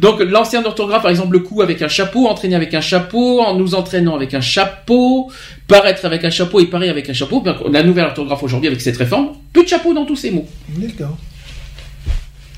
Donc 0.00 0.20
l'ancien 0.20 0.64
orthographe, 0.64 1.02
par 1.02 1.10
exemple, 1.10 1.32
le 1.34 1.38
coup 1.40 1.62
avec 1.62 1.82
un 1.82 1.88
chapeau, 1.88 2.26
entraîner 2.26 2.54
avec 2.56 2.74
un 2.74 2.80
chapeau, 2.80 3.40
en 3.40 3.54
nous 3.56 3.74
entraînant 3.74 4.14
avec 4.16 4.34
un 4.34 4.40
chapeau, 4.40 5.30
paraître 5.66 6.04
avec 6.04 6.24
un 6.24 6.30
chapeau 6.30 6.60
et 6.60 6.66
parer 6.66 6.88
avec 6.88 7.08
un 7.08 7.12
chapeau. 7.12 7.42
La 7.70 7.82
nouvelle 7.82 8.06
orthographe 8.06 8.42
aujourd'hui 8.42 8.68
avec 8.68 8.80
cette 8.80 8.96
réforme, 8.96 9.30
plus 9.52 9.64
de 9.64 9.68
chapeau 9.68 9.94
dans 9.94 10.04
tous 10.04 10.16
ces 10.16 10.30
mots. 10.30 10.46
D'accord. 10.76 11.16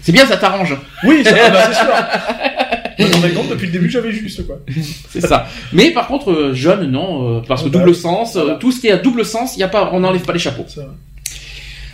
C'est 0.02 0.12
bien, 0.12 0.26
ça 0.26 0.36
t'arrange. 0.36 0.76
Oui, 1.04 1.22
ça, 1.24 1.32
bah, 1.50 1.70
c'est 1.70 1.74
sûr. 1.74 3.20
Me 3.22 3.34
compte 3.34 3.48
depuis 3.48 3.66
le 3.66 3.72
début, 3.72 3.90
j'avais 3.90 4.12
juste 4.12 4.46
quoi. 4.46 4.58
c'est 5.08 5.20
ça. 5.20 5.46
Mais 5.72 5.90
par 5.90 6.06
contre, 6.06 6.30
euh, 6.30 6.54
jeune, 6.54 6.90
non, 6.90 7.38
euh, 7.38 7.42
parce 7.46 7.62
que 7.62 7.68
double 7.68 7.94
sens, 7.94 8.36
euh, 8.36 8.56
tout 8.56 8.72
ce 8.72 8.80
qui 8.80 8.88
est 8.88 8.92
à 8.92 8.96
double 8.96 9.24
sens, 9.24 9.56
il 9.56 9.60
y 9.60 9.62
a 9.62 9.68
pas, 9.68 9.90
on 9.92 10.00
n'enlève 10.00 10.22
pas 10.22 10.32
les 10.32 10.38
chapeaux. 10.38 10.66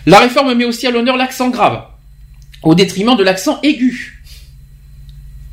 La 0.05 0.21
réforme 0.21 0.55
met 0.55 0.65
aussi 0.65 0.87
à 0.87 0.91
l'honneur 0.91 1.17
l'accent 1.17 1.51
grave, 1.51 1.83
au 2.63 2.75
détriment 2.75 3.17
de 3.17 3.25
l'accent 3.25 3.61
aigu. 3.63 4.23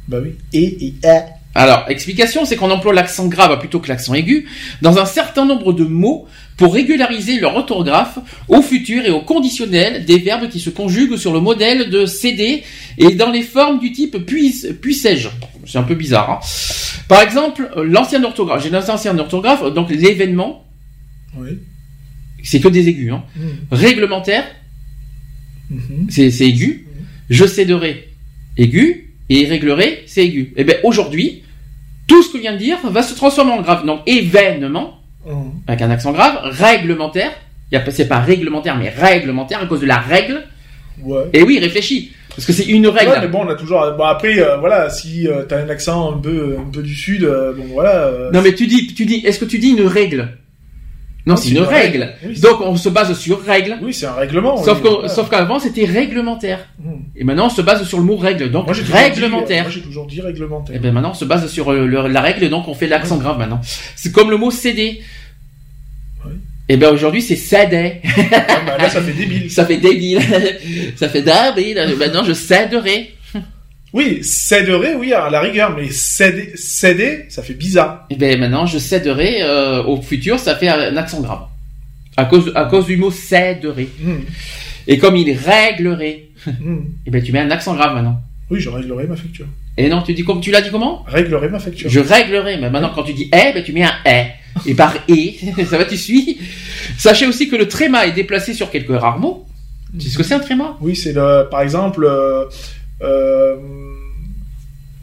Bah 0.08 0.18
oui. 0.22 0.36
Et, 0.54 0.88
et, 0.88 0.94
ah. 1.06 1.24
Alors, 1.56 1.86
explication, 1.88 2.46
c'est 2.46 2.56
qu'on 2.56 2.72
emploie 2.72 2.94
l'accent 2.94 3.28
grave 3.28 3.58
plutôt 3.60 3.80
que 3.80 3.88
l'accent 3.88 4.14
aigu 4.14 4.48
dans 4.82 4.98
un 4.98 5.06
certain 5.06 5.46
nombre 5.46 5.72
de 5.72 5.84
mots 5.84 6.28
pour 6.58 6.74
régulariser 6.74 7.40
leur 7.40 7.56
orthographe 7.56 8.20
au 8.48 8.62
futur 8.62 9.04
et 9.06 9.10
au 9.12 9.22
conditionnel 9.22 10.06
des 10.06 10.20
verbes 10.20 10.50
qui 10.50 10.60
se 10.60 10.70
conjuguent 10.70 11.18
sur 11.18 11.34
le 11.34 11.40
modèle 11.40 11.90
de 11.90 12.06
CD 12.06 12.64
et 12.98 13.16
dans 13.16 13.32
les 13.32 13.42
formes 13.42 13.80
du 13.80 13.92
type 13.92 14.18
puis, 14.26 14.54
puissais-je. 14.82 15.30
C'est 15.66 15.78
un 15.78 15.84
peu 15.84 15.96
bizarre. 15.96 16.30
hein. 16.32 16.40
Par 17.08 17.22
exemple, 17.22 17.70
l'ancienne 17.84 18.24
orthographe, 18.26 18.64
j'ai 18.64 18.70
l'ancienne 18.70 19.20
orthographe, 19.20 19.64
donc 19.74 19.90
l'événement, 19.90 20.64
Oui. 21.38 21.58
c'est 22.44 22.60
que 22.60 22.68
des 22.68 22.88
aigus. 22.88 23.12
Hein. 23.12 23.24
Mhm. 23.36 23.56
Réglementaire, 23.72 24.46
Mhm. 25.70 26.08
c'est 26.10 26.28
aigu. 26.42 26.88
Je 27.30 27.46
céderai, 27.46 28.10
aigu. 28.58 29.00
Et 29.30 29.46
réglerai, 29.46 30.04
c'est 30.06 30.26
aigu. 30.26 30.54
Et 30.58 30.64
bien 30.66 30.76
aujourd'hui, 30.84 31.44
tout 32.08 32.22
ce 32.22 32.30
que 32.30 32.38
je 32.38 32.42
viens 32.44 32.54
de 32.54 32.58
dire 32.58 32.78
va 32.84 33.02
se 33.02 33.16
transformer 33.16 33.54
en 33.54 33.62
grave. 33.62 33.86
Donc 33.86 34.02
événement, 34.06 35.00
Mhm. 35.26 35.52
avec 35.68 35.82
un 35.82 35.90
accent 35.92 36.12
grave, 36.12 36.40
réglementaire. 36.44 37.32
Il 37.72 37.76
y 37.76 37.78
a 37.78 37.82
pas- 37.82 37.92
C'est 37.92 38.08
pas 38.08 38.20
réglementaire, 38.20 38.78
mais 38.78 38.90
réglementaire 38.90 39.62
à 39.62 39.66
cause 39.66 39.82
de 39.82 39.86
la 39.88 39.98
règle. 39.98 40.44
Ouais. 41.02 41.24
Et 41.34 41.42
oui, 41.44 41.60
réfléchis. 41.60 42.12
Parce 42.30 42.46
que 42.46 42.54
c'est 42.54 42.66
une 42.66 42.88
règle. 42.88 43.12
Ouais, 43.12 43.22
mais 43.22 43.28
bon, 43.28 43.46
on 43.46 43.50
a 43.50 43.56
toujours. 43.56 43.84
Bon, 43.98 44.04
après, 44.04 44.40
euh, 44.40 44.58
voilà, 44.58 44.90
si 44.90 45.28
euh, 45.28 45.44
t'as 45.44 45.64
un 45.64 45.70
accent 45.70 46.14
un 46.16 46.18
peu, 46.18 46.58
un 46.60 46.70
peu 46.72 46.82
du 46.82 46.96
sud, 46.96 47.24
euh, 47.24 47.54
bon, 47.54 47.64
voilà. 47.72 48.12
Non, 48.32 48.42
mais 48.42 48.54
tu 48.54 48.68
dis, 48.68 48.94
tu 48.94 49.06
dis, 49.06 49.24
est-ce 49.26 49.40
que 49.40 49.46
tu 49.46 49.60
dis 49.60 49.70
une 49.70 49.86
règle? 49.88 50.30
Non, 51.26 51.38
c'est 51.38 51.52
une 51.52 51.60
règle. 51.60 52.14
Oui, 52.26 52.38
Donc 52.42 52.60
on 52.60 52.76
se 52.76 52.90
base 52.90 53.18
sur 53.18 53.42
règle. 53.42 53.78
Oui, 53.82 53.94
c'est 53.94 54.06
un 54.08 54.14
règlement. 54.14 54.62
Sauf 54.62 54.82
oui, 54.84 55.10
sauf 55.10 55.30
qu'avant 55.30 55.58
c'était 55.58 55.86
réglementaire. 55.86 56.68
Mhm. 56.84 57.00
Et 57.16 57.24
maintenant 57.24 57.46
on 57.46 57.50
se 57.50 57.62
base 57.62 57.88
sur 57.88 57.98
le 58.00 58.04
mot 58.04 58.18
règle. 58.18 58.52
Donc 58.52 58.66
Moi, 58.68 58.76
réglementaire. 58.92 59.64
Moi, 59.64 59.72
j'ai 59.72 59.80
toujours 59.82 60.06
dit 60.06 60.20
réglementaire. 60.20 60.76
Et 60.76 60.80
ben 60.80 60.92
maintenant 60.92 61.12
on 61.12 61.14
se 61.14 61.24
base 61.24 61.48
sur 61.50 61.72
euh, 61.72 61.86
le- 61.88 62.08
la 62.10 62.20
règle, 62.22 62.50
donc 62.50 62.68
on 62.68 62.74
fait 62.74 62.88
l'accent 62.88 63.18
grave 63.18 63.38
maintenant. 63.38 63.62
C'est 63.96 64.12
comme 64.12 64.30
le 64.32 64.38
mot 64.38 64.52
céder. 64.52 65.02
Et 66.70 66.78
ben 66.78 66.92
aujourd'hui 66.94 67.22
c'est 67.22 67.36
céder. 67.38 68.02
Ah, 68.06 68.62
bah, 68.66 68.78
là, 68.78 68.90
ça 68.90 69.02
fait 69.02 69.12
débile. 69.14 69.50
Ça 69.52 69.66
fait 69.66 69.78
débile. 69.78 70.20
ça 70.98 71.08
fait 71.10 71.22
débile. 71.22 71.96
Maintenant 71.98 72.24
je 72.26 72.34
céderai. 72.34 73.13
Oui, 73.94 74.24
céderait, 74.24 74.96
oui, 74.96 75.14
à 75.14 75.30
la 75.30 75.40
rigueur, 75.40 75.76
mais 75.76 75.90
céder, 75.92 76.54
céder, 76.56 77.26
ça 77.30 77.44
fait 77.44 77.54
bizarre. 77.54 78.08
Et 78.10 78.16
ben 78.16 78.40
maintenant 78.40 78.66
je 78.66 78.80
céderai 78.80 79.44
euh, 79.44 79.84
au 79.84 80.02
futur, 80.02 80.40
ça 80.40 80.56
fait 80.56 80.68
un 80.68 80.98
accent 80.98 81.22
grave. 81.22 81.42
À 82.18 82.26
cause, 82.26 82.52
à 82.56 82.66
cause 82.66 82.88
du 82.88 82.98
mot 82.98 83.12
céderai. 83.12 83.88
Mhm. 84.00 84.22
Et 84.88 84.98
comme 84.98 85.16
il 85.16 85.32
réglerait, 85.38 86.26
Mhm. 86.46 86.86
et 87.06 87.12
ben 87.12 87.22
tu 87.24 87.32
mets 87.32 87.40
un 87.40 87.52
accent 87.52 87.76
grave 87.76 87.94
maintenant. 87.96 88.20
Oui, 88.50 88.60
je 88.60 88.70
réglerai 88.70 89.08
ma 89.08 89.16
facture. 89.16 89.46
Et 89.78 89.88
non, 89.90 90.02
tu 90.02 90.14
dis 90.14 90.24
comme 90.24 90.42
tu 90.42 90.52
l'as 90.52 90.62
dit 90.62 90.70
comment? 90.70 91.04
Réglerai 91.08 91.50
ma 91.50 91.60
facture. 91.60 91.90
Je 91.90 92.00
réglerai. 92.00 92.58
Mais 92.58 92.70
maintenant, 92.70 92.92
quand 92.94 93.04
tu 93.04 93.14
dis 93.14 93.30
eh, 93.32 93.54
ben, 93.54 93.64
tu 93.64 93.74
mets 93.74 93.84
un 93.84 93.94
eh. 94.06 94.26
Et 94.70 94.74
par 94.76 94.94
et, 95.08 95.38
ça 95.70 95.78
va, 95.78 95.86
tu 95.86 95.98
suis. 95.98 96.40
Sachez 96.98 97.26
aussi 97.28 97.48
que 97.50 97.56
le 97.56 97.68
tréma 97.68 98.06
est 98.06 98.12
déplacé 98.12 98.54
sur 98.54 98.70
quelques 98.70 99.00
rares 99.00 99.20
mots. 99.20 99.46
Tu 99.98 100.06
sais 100.06 100.10
ce 100.14 100.18
que 100.18 100.24
c'est 100.24 100.34
un 100.34 100.40
tréma? 100.40 100.78
Oui, 100.82 100.96
c'est 100.96 101.14
le, 101.14 101.48
par 101.50 101.62
exemple, 101.62 102.04
euh, 102.04 102.46
euh, 103.02 103.56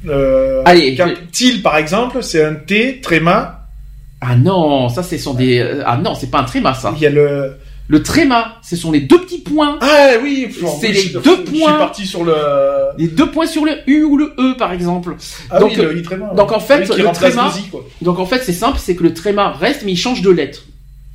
euh, 0.09 0.63
Allez, 0.65 0.97
til, 1.33 1.63
par 1.63 1.77
exemple, 1.77 2.23
c'est 2.23 2.43
un 2.45 2.55
T, 2.55 3.01
tréma, 3.03 3.67
Ah 4.21 4.37
non, 4.37 4.89
ça, 4.89 5.03
ce 5.03 5.17
sont 5.19 5.35
des. 5.35 5.59
euh, 5.59 5.83
Ah 5.87 5.97
non, 5.97 6.15
c'est 6.15 6.31
pas 6.31 6.41
un 6.41 6.45
tréma, 6.45 6.75
ça. 6.75 6.93
il 6.97 7.03
y 7.03 7.07
a 7.07 7.11
le, 7.11 7.55
Le 7.89 8.03
tréma, 8.05 8.59
ce 8.63 8.77
sont 8.77 8.93
les 8.93 9.01
deux 9.01 9.21
petits 9.21 9.41
points. 9.41 9.77
ah 9.81 10.11
oui, 10.23 10.49
C'est 10.81 10.89
les 10.93 11.01
je- 11.01 11.19
deux 11.19 11.23
Je 11.45 11.51
suis 11.51 11.61
points. 11.61 11.73
parti 11.79 12.07
sur 12.07 12.23
le, 12.25 12.35
Les 12.99 13.09
deux 13.09 13.31
points 13.31 13.47
sur 13.47 13.65
le 13.65 13.73
U 13.89 14.05
ou 14.05 14.17
le 14.17 14.33
E, 14.39 14.57
par 14.57 14.73
exemple. 14.73 15.17
ah 15.51 15.59
Donc, 15.59 15.73
oui, 15.77 15.83
le 15.83 15.99
i 15.99 16.03
tréma. 16.03 16.33
donc, 16.37 16.53
en 16.53 16.61
fait, 16.61 16.89
le 16.89 17.13
tréma-. 17.13 17.53
Donc 18.01 18.19
en 18.21 18.27
fait, 18.27 18.43
c'est 18.45 18.53
simple, 18.53 18.79
c'est 18.81 18.95
que 18.95 19.03
le 19.03 19.13
tréma 19.13 19.51
reste, 19.53 19.83
mais 19.85 19.93
il 19.93 19.97
change 19.99 20.23
de 20.23 20.31
lettre. 20.31 20.63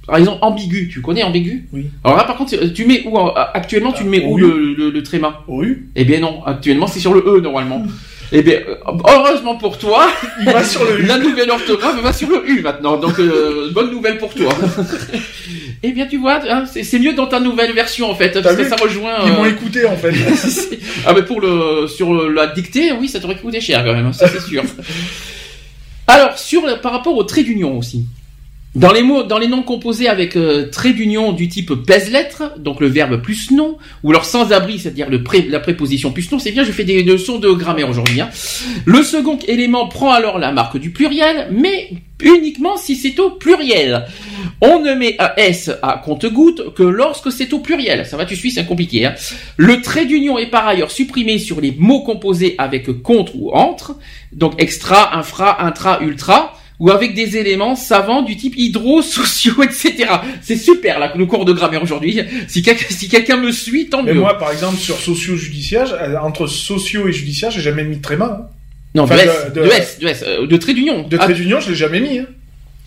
Par 0.08 0.18
exemple, 0.18 0.38
ambigu. 0.42 0.88
Tu 0.92 1.02
connais 1.02 1.24
ambigu 1.24 1.68
Oui. 1.74 1.88
Alors 2.04 2.18
là, 2.18 2.24
par 2.26 2.38
contre, 2.38 2.56
tu 2.74 2.86
mets 2.86 3.04
où 3.08 3.18
euh, 3.18 3.32
Actuellement, 3.54 3.92
tu 3.92 4.04
le 4.04 4.10
mets 4.10 4.22
Ah, 4.24 4.28
où 4.30 4.38
le, 4.38 4.74
le, 4.78 4.90
le 4.92 5.04
tréma? 5.04 5.44
Au 5.48 5.64
U, 5.64 5.90
Eh 5.96 6.06
bien 6.06 6.20
non, 6.20 6.44
actuellement, 6.46 6.88
c'est 6.88 7.00
sur 7.00 7.14
le 7.14 7.24
E, 7.26 7.40
normalement. 7.42 7.84
Eh 8.32 8.42
bien, 8.42 8.56
euh, 8.68 8.76
heureusement 9.08 9.56
pour 9.56 9.78
toi, 9.78 10.08
il 10.40 10.46
va 10.46 10.64
sur 10.64 10.84
le 10.84 11.00
U. 11.02 11.06
La 11.06 11.18
nouvelle 11.20 11.50
orthographe 11.52 12.02
va 12.02 12.12
sur 12.12 12.28
le 12.30 12.48
U 12.50 12.62
maintenant, 12.62 12.98
donc 12.98 13.20
euh, 13.20 13.70
bonne 13.72 13.92
nouvelle 13.92 14.18
pour 14.18 14.34
toi. 14.34 14.52
eh 15.84 15.92
bien, 15.92 16.08
tu 16.08 16.18
vois, 16.18 16.40
hein, 16.50 16.66
c'est 16.72 16.84
c'est 16.84 16.98
mieux 17.00 17.14
dans 17.14 17.28
ta 17.28 17.40
nouvelle 17.40 17.72
version 17.74 18.10
en 18.10 18.16
fait, 18.16 18.42
parce 18.42 18.56
que 18.56 18.68
ça 18.68 18.76
rejoint. 18.78 19.14
Ils 19.26 19.32
euh, 19.32 19.36
m'ont 19.38 19.46
écouté, 19.46 19.86
en 19.86 19.96
fait. 19.96 20.12
ah 21.06 21.14
mais 21.16 21.22
pour 21.24 21.40
le 21.40 21.88
sur 21.88 22.14
la 22.30 22.48
dictée, 22.48 22.92
oui, 23.00 23.08
ça 23.08 23.20
t'aurait 23.20 23.36
coûté 23.38 23.62
cher 23.62 23.84
quand 23.86 23.94
même, 23.94 24.12
ça 24.12 24.28
c'est 24.28 24.42
sûr. 24.42 24.64
Alors 26.08 26.38
sur 26.38 26.66
le- 26.66 26.80
par 26.82 26.92
rapport 26.94 27.16
au 27.16 27.24
trait 27.24 27.44
d'union 27.44 27.78
aussi. 27.78 28.06
Dans 28.76 28.92
les 28.92 29.04
mots, 29.04 29.24
dans 29.24 29.38
les 29.38 29.48
noms 29.48 29.64
composés 29.64 30.10
avec 30.10 30.36
euh, 30.36 30.70
trait 30.70 30.92
d'union 30.92 31.32
du 31.32 31.48
type 31.48 31.74
pèse-lettre, 31.88 32.60
donc 32.60 32.82
le 32.82 32.88
verbe 32.88 33.22
plus 33.22 33.52
nom, 33.52 33.78
ou 34.04 34.10
alors 34.10 34.26
sans 34.26 34.52
abri, 34.52 34.80
c'est-à-dire 34.80 35.10
le 35.10 35.24
pré- 35.24 35.48
la 35.50 35.62
préposition 35.62 36.12
plus 36.12 36.30
nom, 36.30 36.40
c'est 36.40 36.52
bien, 36.52 36.66
je 36.66 36.74
fais 36.74 36.84
des 36.84 37.02
leçons 37.02 37.40
de 37.40 37.50
grammaire 37.52 37.90
aujourd'hui. 37.90 38.20
hein. 38.20 38.30
Le 38.86 39.02
second 39.02 39.40
élément 39.48 39.88
prend 39.88 40.12
alors 40.12 40.40
la 40.40 40.52
marque 40.52 40.78
du 40.78 40.90
pluriel, 40.92 41.48
mais 41.54 41.90
uniquement 42.22 42.76
si 42.76 42.98
c'est 42.98 43.18
au 43.20 43.30
pluriel. 43.30 44.08
On 44.60 44.80
ne 44.80 44.94
met 44.94 45.16
un 45.20 45.32
S 45.38 45.72
à 45.82 46.02
compte-goutte 46.04 46.74
que 46.74 46.84
lorsque 46.84 47.32
c'est 47.32 47.54
au 47.54 47.60
pluriel. 47.60 48.06
Ça 48.06 48.18
va, 48.18 48.26
tu 48.26 48.36
suis, 48.36 48.52
c'est 48.52 48.66
compliqué. 48.66 49.06
Hein. 49.06 49.16
Le 49.56 49.82
trait 49.82 50.06
d'union 50.06 50.38
est 50.38 50.48
par 50.48 50.68
ailleurs 50.68 50.92
supprimé 50.92 51.38
sur 51.40 51.62
les 51.62 51.74
mots 51.78 52.02
composés 52.04 52.56
avec 52.58 53.02
contre 53.02 53.34
ou 53.36 53.52
entre, 53.54 53.98
donc 54.34 54.62
extra, 54.62 55.18
infra, 55.18 55.66
intra, 55.66 56.00
ultra, 56.02 56.54
ou 56.80 56.92
avec 56.92 57.14
des 57.14 57.38
éléments 57.38 57.76
savants 57.76 58.22
du 58.22 58.36
type 58.38 58.54
hydro, 58.58 59.02
sociaux, 59.02 59.56
etc. 59.64 60.08
C'est 60.42 60.58
super 60.58 61.00
là, 61.00 61.14
le 61.16 61.26
cours 61.26 61.46
de 61.46 61.54
grammaire 61.54 61.82
aujourd'hui. 61.84 62.20
Si, 62.48 62.62
quel- 62.62 62.78
si 62.78 63.08
quelqu'un 63.08 63.38
me 63.38 63.52
suit, 63.52 63.88
tant 63.90 64.04
Mais 64.04 64.14
mieux. 64.14 64.20
moi, 64.20 64.38
par 64.38 64.52
exemple, 64.52 64.78
sur 64.78 64.98
socio-judiciaire, 64.98 65.94
euh, 66.02 66.18
entre 66.22 66.48
socio 66.48 67.08
et 67.08 67.14
judiciaire, 67.14 67.52
j'ai 67.52 67.62
jamais 67.62 67.84
mis 67.84 67.98
de 67.98 68.02
tréma. 68.02 68.40
hein. 68.42 68.48
non, 68.94 69.04
enfin, 69.04 69.16
de, 69.16 69.22
S, 69.22 69.30
de- 69.54 69.60
de, 69.62 69.66
de- 69.66 69.72
S, 69.72 70.00
de 70.00 70.08
S, 70.08 70.24
euh, 70.28 70.48
de 70.48 70.58
trait 70.58 70.74
d'union. 70.74 71.08
De 71.08 71.18
Ah, 71.20 71.24
trait 71.26 71.34
d'union, 71.34 71.60
je 71.60 71.70
l'ai 71.70 71.76
jamais 71.76 72.00
mis. 72.00 72.20
Hein. 72.20 72.26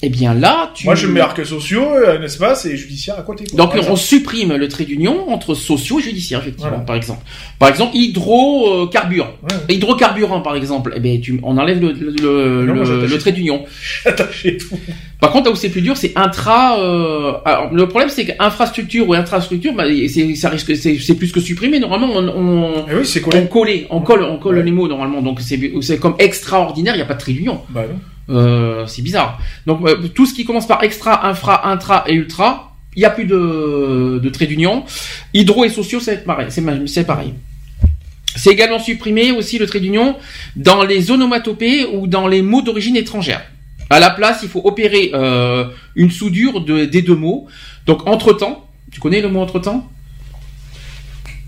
Eh 0.02 0.08
bien 0.10 0.32
là, 0.32 0.70
tu... 0.74 0.84
Moi, 0.86 0.94
je 0.94 1.06
mets 1.08 1.20
arc 1.20 1.44
socio, 1.44 1.82
un 2.06 2.22
espace 2.22 2.66
et 2.66 2.76
judiciaire 2.76 3.18
à 3.18 3.22
côté. 3.22 3.44
quoi, 3.46 3.56
Donc 3.56 3.74
on 3.88 3.96
supprime 3.96 4.54
le 4.54 4.68
trait 4.68 4.84
d'union 4.84 5.28
entre 5.30 5.54
sociaux 5.54 5.98
et 5.98 6.02
judiciaires, 6.02 6.40
effectivement, 6.40 6.68
Voilà. 6.70 6.84
par 6.84 6.94
exemple. 6.96 7.22
Par 7.58 7.68
exemple, 7.68 7.96
hydrocarburant. 7.96 9.30
Ouais. 9.42 9.74
Hydrocarburant, 9.74 10.40
par 10.40 10.54
exemple, 10.54 10.92
eh 10.96 11.00
ben, 11.00 11.20
tu, 11.20 11.40
on 11.42 11.58
enlève 11.58 11.80
le, 11.80 11.92
le, 11.92 12.10
le, 12.10 12.64
Non, 12.66 12.74
moi, 12.74 12.84
le- 12.84 12.94
j'attache 12.94 13.10
le 13.10 13.18
trait 13.18 13.32
d'union. 13.32 13.64
Tout. 14.04 14.76
Par 15.20 15.30
contre, 15.32 15.46
là 15.46 15.52
où 15.52 15.56
c'est 15.56 15.68
plus 15.70 15.82
dur, 15.82 15.96
c'est 15.96 16.12
intra. 16.16 16.78
Euh... 16.80 17.32
Alors, 17.44 17.72
le 17.74 17.88
problème, 17.88 18.08
c'est 18.08 18.24
qu'infrastructure 18.24 19.08
ou 19.08 19.14
infrastructure, 19.14 19.72
bah, 19.74 19.84
c'est, 20.08 20.34
ça 20.36 20.48
risque, 20.48 20.76
c'est, 20.76 21.14
plus 21.14 21.32
que 21.32 21.40
supprimé. 21.40 21.80
Normalement, 21.80 22.10
on, 22.14 22.28
on, 22.28 22.86
Eh 22.90 22.94
oui, 22.94 23.04
c'est 23.04 23.20
on 23.26 23.46
collé. 23.48 23.86
on 23.90 24.00
colle, 24.00 24.22
on 24.22 24.36
colle 24.38 24.56
Ouais. 24.58 24.62
les 24.62 24.70
mots 24.70 24.86
normalement. 24.86 25.22
Donc 25.22 25.40
c'est, 25.40 25.98
comme 25.98 26.14
extraordinaire. 26.20 26.94
Il 26.94 26.98
n'y 26.98 27.02
a 27.02 27.06
pas 27.06 27.14
de 27.14 27.20
trait 27.20 27.32
d'union. 27.32 27.60
Bah. 27.70 27.82
Euh, 28.30 28.86
c'est 28.86 29.02
bizarre. 29.02 29.40
Donc 29.66 29.86
euh, 29.86 30.08
tout 30.08 30.26
ce 30.26 30.34
qui 30.34 30.44
commence 30.44 30.66
par 30.66 30.82
extra, 30.82 31.26
infra, 31.26 31.68
intra 31.68 32.04
et 32.06 32.14
ultra, 32.14 32.76
il 32.94 33.00
n'y 33.00 33.04
a 33.04 33.10
plus 33.10 33.24
de, 33.24 34.20
de 34.22 34.28
trait 34.28 34.46
d'union. 34.46 34.84
Hydro 35.32 35.64
et 35.64 35.68
sociaux, 35.68 36.00
c'est 36.00 36.24
pareil. 36.24 36.48
C'est, 36.50 38.50
également 38.50 38.78
supprimé 38.78 39.32
aussi 39.32 39.58
le 39.58 39.66
trait 39.66 39.80
d'union 39.80 40.16
dans 40.56 40.84
les 40.84 41.10
onomatopées 41.10 41.86
ou 41.86 42.06
dans 42.06 42.26
les 42.26 42.42
mots 42.42 42.62
d'origine 42.62 42.96
étrangère. 42.96 43.42
À 43.90 44.00
la 44.00 44.10
place, 44.10 44.40
il 44.42 44.48
faut 44.48 44.60
opérer 44.64 45.10
euh, 45.14 45.64
une 45.96 46.10
soudure 46.10 46.60
de, 46.60 46.84
des 46.84 47.02
deux 47.02 47.14
mots. 47.14 47.46
Donc 47.86 48.06
entre-temps, 48.06 48.66
tu 48.92 49.00
connais 49.00 49.20
le 49.20 49.28
mot 49.28 49.40
entre-temps? 49.40 49.88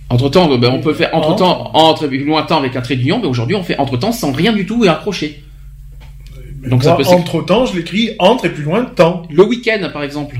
Entre-temps, 0.08 0.56
ben, 0.56 0.70
on 0.72 0.80
peut 0.80 0.94
faire 0.94 1.14
entre-temps, 1.14 1.70
entre, 1.74 2.06
lointain 2.06 2.56
avec 2.56 2.74
un 2.74 2.80
trait 2.80 2.96
d'union, 2.96 3.20
mais 3.20 3.28
aujourd'hui 3.28 3.54
on 3.54 3.62
fait 3.62 3.78
entre-temps 3.78 4.12
sans 4.12 4.32
rien 4.32 4.52
du 4.52 4.66
tout 4.66 4.84
et 4.84 4.88
accroché. 4.88 5.44
Donc, 6.68 6.84
ça 6.84 6.94
peut 6.94 7.04
entre 7.06 7.44
temps, 7.44 7.66
je 7.66 7.74
l'écris 7.76 8.10
entre 8.18 8.44
et 8.46 8.50
plus 8.50 8.62
loin 8.64 8.84
temps. 8.84 9.22
Le 9.30 9.44
week-end, 9.44 9.88
par 9.92 10.02
exemple. 10.02 10.36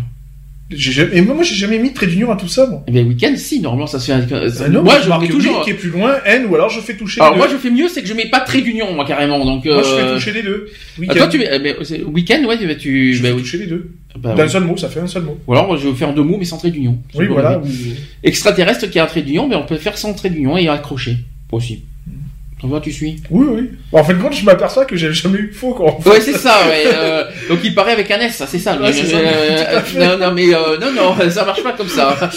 Jamais- 0.72 1.16
Et 1.16 1.20
moi, 1.22 1.34
moi, 1.34 1.42
j'ai 1.42 1.56
jamais 1.56 1.78
mis 1.80 1.88
de 1.90 1.94
trait 1.94 2.06
d'union 2.06 2.30
à 2.30 2.36
tout 2.36 2.46
ça, 2.46 2.64
moi. 2.68 2.84
Eh 2.86 2.92
bien, 2.92 3.02
week-end, 3.02 3.32
si, 3.36 3.58
normalement, 3.58 3.88
ça 3.88 3.98
se 3.98 4.06
fait. 4.12 4.12
Ah 4.60 4.68
non, 4.68 4.84
moi, 4.84 4.98
je 4.98 5.04
je 5.04 5.08
marque 5.08 5.28
toujours. 5.28 5.64
qui 5.64 5.70
est 5.70 5.74
plus 5.74 5.90
loin, 5.90 6.14
N, 6.24 6.46
ou 6.46 6.54
alors 6.54 6.70
je 6.70 6.78
fais 6.80 6.94
toucher 6.94 7.20
Alors, 7.20 7.32
les 7.32 7.38
moi, 7.38 7.48
deux. 7.48 7.54
je 7.54 7.58
fais 7.58 7.70
mieux, 7.70 7.88
c'est 7.88 8.02
que 8.02 8.06
je 8.08 8.14
mets 8.14 8.26
pas 8.30 8.38
de 8.38 8.44
trait 8.44 8.60
d'union, 8.60 8.94
moi, 8.94 9.04
carrément. 9.04 9.44
Donc, 9.44 9.64
Moi, 9.64 9.82
je 9.82 9.88
fais 9.88 10.02
euh, 10.02 10.14
toucher 10.14 10.32
les 10.32 10.42
deux. 10.44 10.68
ah, 10.70 11.00
Week-end. 11.00 11.14
toi, 11.16 11.26
tu 11.26 11.38
mets, 11.38 11.48
eh 11.52 11.58
ben, 11.58 11.74
week-end, 12.12 12.44
ouais, 12.46 12.76
tu, 12.76 13.14
Je 13.14 13.20
bah, 13.22 13.28
fais 13.30 13.34
oui. 13.34 13.40
toucher 13.42 13.58
les 13.58 13.66
deux. 13.66 13.90
Bah, 14.16 14.34
D'un 14.34 14.44
oui. 14.44 14.50
seul 14.50 14.62
mot, 14.62 14.76
ça 14.76 14.88
fait 14.88 15.00
un 15.00 15.08
seul 15.08 15.22
mot. 15.24 15.38
Ou 15.48 15.52
alors, 15.54 15.76
je 15.76 15.88
vais 15.88 15.94
faire 15.96 16.14
deux 16.14 16.22
mots, 16.22 16.36
mais 16.38 16.44
sans 16.44 16.58
trait 16.58 16.70
d'union. 16.70 16.98
Oui, 17.16 17.26
voilà. 17.26 17.58
ou- 17.58 17.64
Extraterrestre 18.22 18.86
qui 18.88 18.98
a 19.00 19.04
un 19.04 19.06
trait 19.06 19.22
d'union, 19.22 19.48
mais 19.48 19.56
on 19.56 19.64
peut 19.66 19.76
faire 19.76 19.98
sans 19.98 20.12
trait 20.14 20.30
d'union 20.30 20.56
et 20.56 20.68
accrocher. 20.68 21.16
Aussi. 21.50 21.82
Ça 22.60 22.66
va, 22.66 22.78
tu 22.80 22.92
suis 22.92 23.16
Oui, 23.30 23.46
oui. 23.50 23.70
en 23.92 24.04
fait, 24.04 24.14
quand 24.20 24.30
je 24.30 24.44
m'aperçois 24.44 24.84
que 24.84 24.94
j'ai 24.94 25.12
jamais 25.14 25.38
eu 25.38 25.52
faux, 25.52 25.72
quoi. 25.72 25.96
Ouais, 26.04 26.20
c'est 26.20 26.36
ça, 26.36 26.66
ouais. 26.68 26.82
euh, 26.92 27.24
donc 27.48 27.60
il 27.64 27.74
paraît 27.74 27.92
avec 27.92 28.10
un 28.10 28.18
S, 28.20 28.36
ça, 28.36 28.46
c'est 28.46 28.58
ça. 28.58 28.78
Ouais, 28.78 28.92
ça, 28.92 29.16
Euh, 29.16 29.80
fait. 29.80 29.98
non, 29.98 30.18
non, 30.18 30.32
mais 30.34 30.54
euh, 30.54 30.76
non, 30.78 30.92
non, 30.92 31.30
ça 31.30 31.44
marche 31.46 31.62
pas 31.62 31.72
comme 31.72 31.88
ça. 31.88 32.30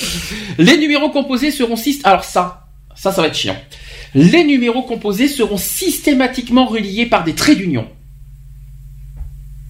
Les 0.58 0.77
numéros 0.77 1.10
composés 1.10 1.52
seront 1.52 1.76
six. 1.76 2.00
Alors 2.06 2.24
ça, 2.24 2.66
ça, 2.95 3.11
ça 3.11 3.22
va 3.22 3.27
être 3.27 3.35
chiant. 3.35 3.58
Les 4.16 4.43
numéros 4.45 4.84
composés 4.84 5.27
seront 5.27 5.58
systématiquement 5.58 6.66
reliés 6.68 7.06
par 7.08 7.24
des 7.26 7.34
traits 7.34 7.58
d'union. 7.58 7.85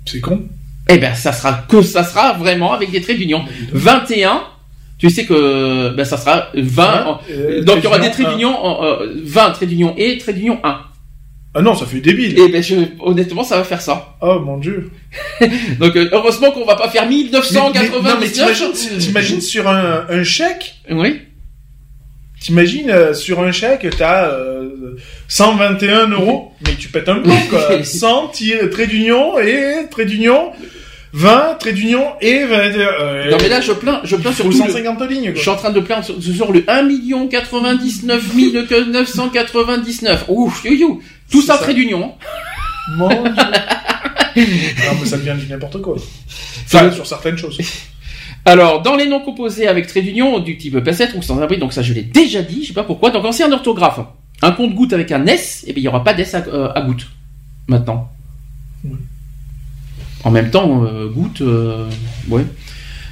C'est 0.05 0.19
con. 0.19 0.43
Eh 0.89 0.97
ben, 0.97 1.15
ça 1.15 1.31
sera 1.31 1.65
que 1.69 1.81
ça 1.81 2.03
sera 2.03 2.33
vraiment 2.33 2.73
avec 2.73 2.91
des 2.91 3.01
traits 3.01 3.17
d'union. 3.17 3.43
21. 3.71 4.43
Tu 5.03 5.09
sais 5.09 5.25
que 5.25 5.89
ben, 5.89 6.05
ça 6.05 6.15
sera 6.15 6.47
20. 6.55 7.19
Euh, 7.29 7.61
donc 7.61 7.79
il 7.79 7.83
y 7.83 7.87
aura 7.87 7.99
des 7.99 8.09
trait 8.09 8.23
traits 8.23 8.35
d'union, 8.37 8.55
en, 8.57 8.85
euh, 8.85 9.07
20 9.25 9.51
traits 9.51 9.67
d'union 9.67 9.93
et 9.97 10.17
traits 10.17 10.37
d'union 10.37 10.59
1. 10.63 10.77
Ah 11.55 11.61
non, 11.61 11.75
ça 11.75 11.85
fait 11.85 11.99
débile. 11.99 12.39
Et 12.39 12.47
ben 12.47 12.63
je, 12.63 12.75
honnêtement, 13.01 13.43
ça 13.43 13.57
va 13.57 13.65
faire 13.65 13.81
ça. 13.81 14.15
Oh 14.21 14.39
mon 14.39 14.57
dieu. 14.59 14.91
Donc 15.79 15.97
euh, 15.97 16.07
heureusement 16.13 16.51
qu'on 16.51 16.63
va 16.63 16.75
pas 16.77 16.87
faire 16.89 17.03
Mais- 17.03 17.09
mais- 17.09 17.31
non, 17.59 17.69
mais 17.73 18.27
1999. 18.27 18.31
t'imagines, 18.31 18.97
t'imagines 18.97 19.41
sur 19.41 19.67
un, 19.67 20.05
un 20.09 20.23
chèque, 20.23 20.75
Oui. 20.89 21.19
t'imagines 22.39 22.89
euh, 22.89 23.13
sur 23.13 23.41
un 23.41 23.51
chèque, 23.51 23.85
t'as 23.97 24.29
euh, 24.29 24.95
121 25.27 26.07
euros, 26.11 26.53
mais 26.65 26.75
tu 26.75 26.87
pètes 26.87 27.09
un 27.09 27.19
plomb 27.19 27.35
quoi. 27.49 27.83
100 27.83 28.27
tir- 28.29 28.69
trait 28.69 28.87
d'union 28.87 29.37
et 29.37 29.87
trait 29.91 30.05
d'union, 30.05 30.51
20 31.13 31.55
trait 31.59 31.73
d'union 31.73 32.03
et 32.21 32.43
20. 32.45 32.55
Euh, 32.55 33.29
Non 33.31 33.37
mais 33.41 33.47
là 33.49 33.61
je 33.61 33.71
plains, 33.71 34.01
je 34.03 34.15
plains 34.15 34.33
sur 34.33 34.45
faut 34.45 34.51
tout 34.51 34.57
le- 34.63 34.71
150 34.71 35.01
lignes 35.09 35.25
Je 35.27 35.31
quoi. 35.33 35.41
suis 35.41 35.49
en 35.49 35.55
train 35.55 35.69
de 35.71 35.79
plaindre 35.79 36.03
sur, 36.03 36.21
sur 36.21 36.51
le 36.51 36.63
1 36.67 37.27
99 37.29 38.35
999. 38.91 40.25
Ouf, 40.29 40.63
you, 40.65 40.73
you. 40.73 41.01
Tout 41.31 41.41
C'est 41.41 41.47
ça, 41.47 41.53
ça. 41.57 41.63
trait 41.63 41.73
d'union. 41.75 42.13
Mon 42.97 43.09
dieu. 43.09 43.21
non 44.35 44.43
mais 44.99 45.05
ça 45.05 45.17
devient 45.17 45.35
du 45.39 45.47
n'importe 45.47 45.81
quoi. 45.81 45.95
Enfin, 46.65 46.91
sur 46.91 47.05
certaines 47.05 47.37
choses. 47.37 47.59
Alors, 48.45 48.81
dans 48.81 48.95
les 48.97 49.05
noms 49.05 49.21
composés 49.21 49.67
avec 49.67 49.87
trait 49.87 50.01
d'union 50.01 50.39
du 50.39 50.57
type 50.57 50.75
P7 50.75 51.15
ou 51.15 51.21
sans 51.21 51.39
abri, 51.41 51.57
donc 51.57 51.71
ça 51.71 51.81
je 51.81 51.93
l'ai 51.93 52.01
déjà 52.01 52.41
dit, 52.41 52.63
je 52.63 52.69
sais 52.69 52.73
pas 52.73 52.83
pourquoi. 52.83 53.11
Donc 53.11 53.23
ancien 53.23 53.51
orthographe. 53.51 53.99
Un 54.41 54.51
compte 54.51 54.73
goutte 54.75 54.91
avec 54.91 55.11
un 55.13 55.25
S, 55.27 55.63
et 55.67 55.71
bien 55.73 55.81
il 55.81 55.85
y 55.85 55.87
aura 55.87 56.03
pas 56.03 56.13
d'S 56.13 56.33
à, 56.35 56.43
euh, 56.47 56.69
à 56.75 56.81
goutte. 56.81 57.07
Maintenant. 57.67 58.09
Ouais. 58.83 58.97
En 60.23 60.31
même 60.31 60.49
temps, 60.49 60.85
euh, 60.85 61.09
goutte, 61.09 61.41
euh, 61.41 61.89
ouais. 62.29 62.45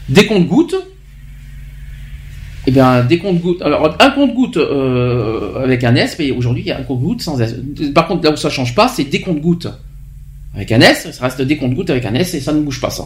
Des 0.10 0.26
comptes 0.26 0.48
gouttes. 0.48 0.76
Eh 2.68 2.72
bien, 2.72 3.04
des 3.04 3.18
comptes 3.18 3.40
gouttes. 3.40 3.62
Alors, 3.64 3.96
un 4.00 4.10
compte 4.12 4.34
goutte 4.34 4.58
euh, 4.58 5.64
avec 5.64 5.84
un 5.84 5.96
S, 5.96 6.16
mais 6.20 6.32
aujourd'hui 6.32 6.62
il 6.64 6.68
y 6.68 6.72
a 6.72 6.78
un 6.80 6.84
compte 6.84 7.02
goutte 7.02 7.22
sans 7.22 7.40
S. 7.42 7.56
Par 7.94 8.08
contre, 8.08 8.24
là 8.24 8.32
où 8.32 8.38
ça 8.38 8.50
change 8.50 8.76
pas, 8.76 8.88
c'est 8.88 9.04
des 9.04 9.20
comptes 9.20 9.42
gouttes 9.42 9.68
avec 10.56 10.72
un 10.72 10.80
S. 10.80 11.10
Ça 11.12 11.24
reste 11.24 11.42
des 11.42 11.58
comptes 11.58 11.74
gouttes 11.74 11.90
avec 11.90 12.06
un 12.06 12.14
S 12.14 12.34
et 12.36 12.40
ça 12.40 12.54
ne 12.54 12.62
bouge 12.62 12.80
pas 12.80 12.92
ça. 12.92 13.06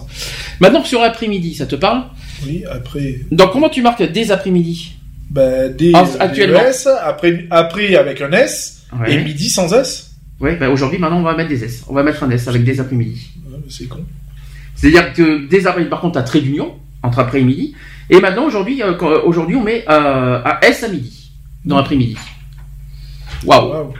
Maintenant 0.59 0.83
sur 0.83 1.01
l'après-midi, 1.01 1.55
ça 1.55 1.65
te 1.65 1.75
parle? 1.75 2.03
Oui, 2.45 2.63
après. 2.69 3.21
donc 3.31 3.53
comment 3.53 3.69
tu 3.69 3.81
marques 3.81 4.03
des 4.03 4.31
après-midi? 4.31 4.91
Bah, 5.29 5.69
des, 5.69 5.91
Ah, 5.93 6.05
actuellement. 6.19 6.59
des 6.59 6.65
S, 6.65 6.87
après, 7.01 7.45
après 7.49 7.95
avec 7.95 8.21
un 8.21 8.31
S, 8.31 8.85
et 9.07 9.17
midi 9.23 9.49
sans 9.49 9.73
S. 9.73 10.11
Ouais, 10.41 10.57
bah 10.57 10.69
aujourd'hui 10.69 10.99
maintenant 10.99 11.19
on 11.19 11.23
va 11.23 11.33
mettre 11.35 11.49
des 11.49 11.63
S. 11.63 11.83
On 11.87 11.93
va 11.93 12.03
mettre 12.03 12.23
un 12.23 12.29
S 12.29 12.47
avec 12.49 12.65
des 12.65 12.79
après-midi. 12.81 13.29
C'est 13.69 13.85
con. 13.87 14.03
C'est-à-dire 14.75 15.13
que 15.13 15.47
des 15.47 15.67
après 15.67 15.85
par 15.85 16.01
contre, 16.01 16.13
t'as 16.15 16.23
trait 16.23 16.41
d'union 16.41 16.75
entre 17.03 17.19
après 17.19 17.41
et 17.41 17.43
midi. 17.43 17.73
Et 18.09 18.19
maintenant, 18.19 18.45
aujourd'hui, 18.45 18.81
euh, 18.83 18.93
aujourd'hui, 19.23 19.55
on 19.55 19.63
met 19.63 19.83
euh, 19.89 20.41
un 20.43 20.59
S 20.61 20.83
à 20.83 20.89
midi, 20.89 21.31
dans 21.63 21.77
l'après-midi. 21.77 22.15
Waouh. 23.45 23.93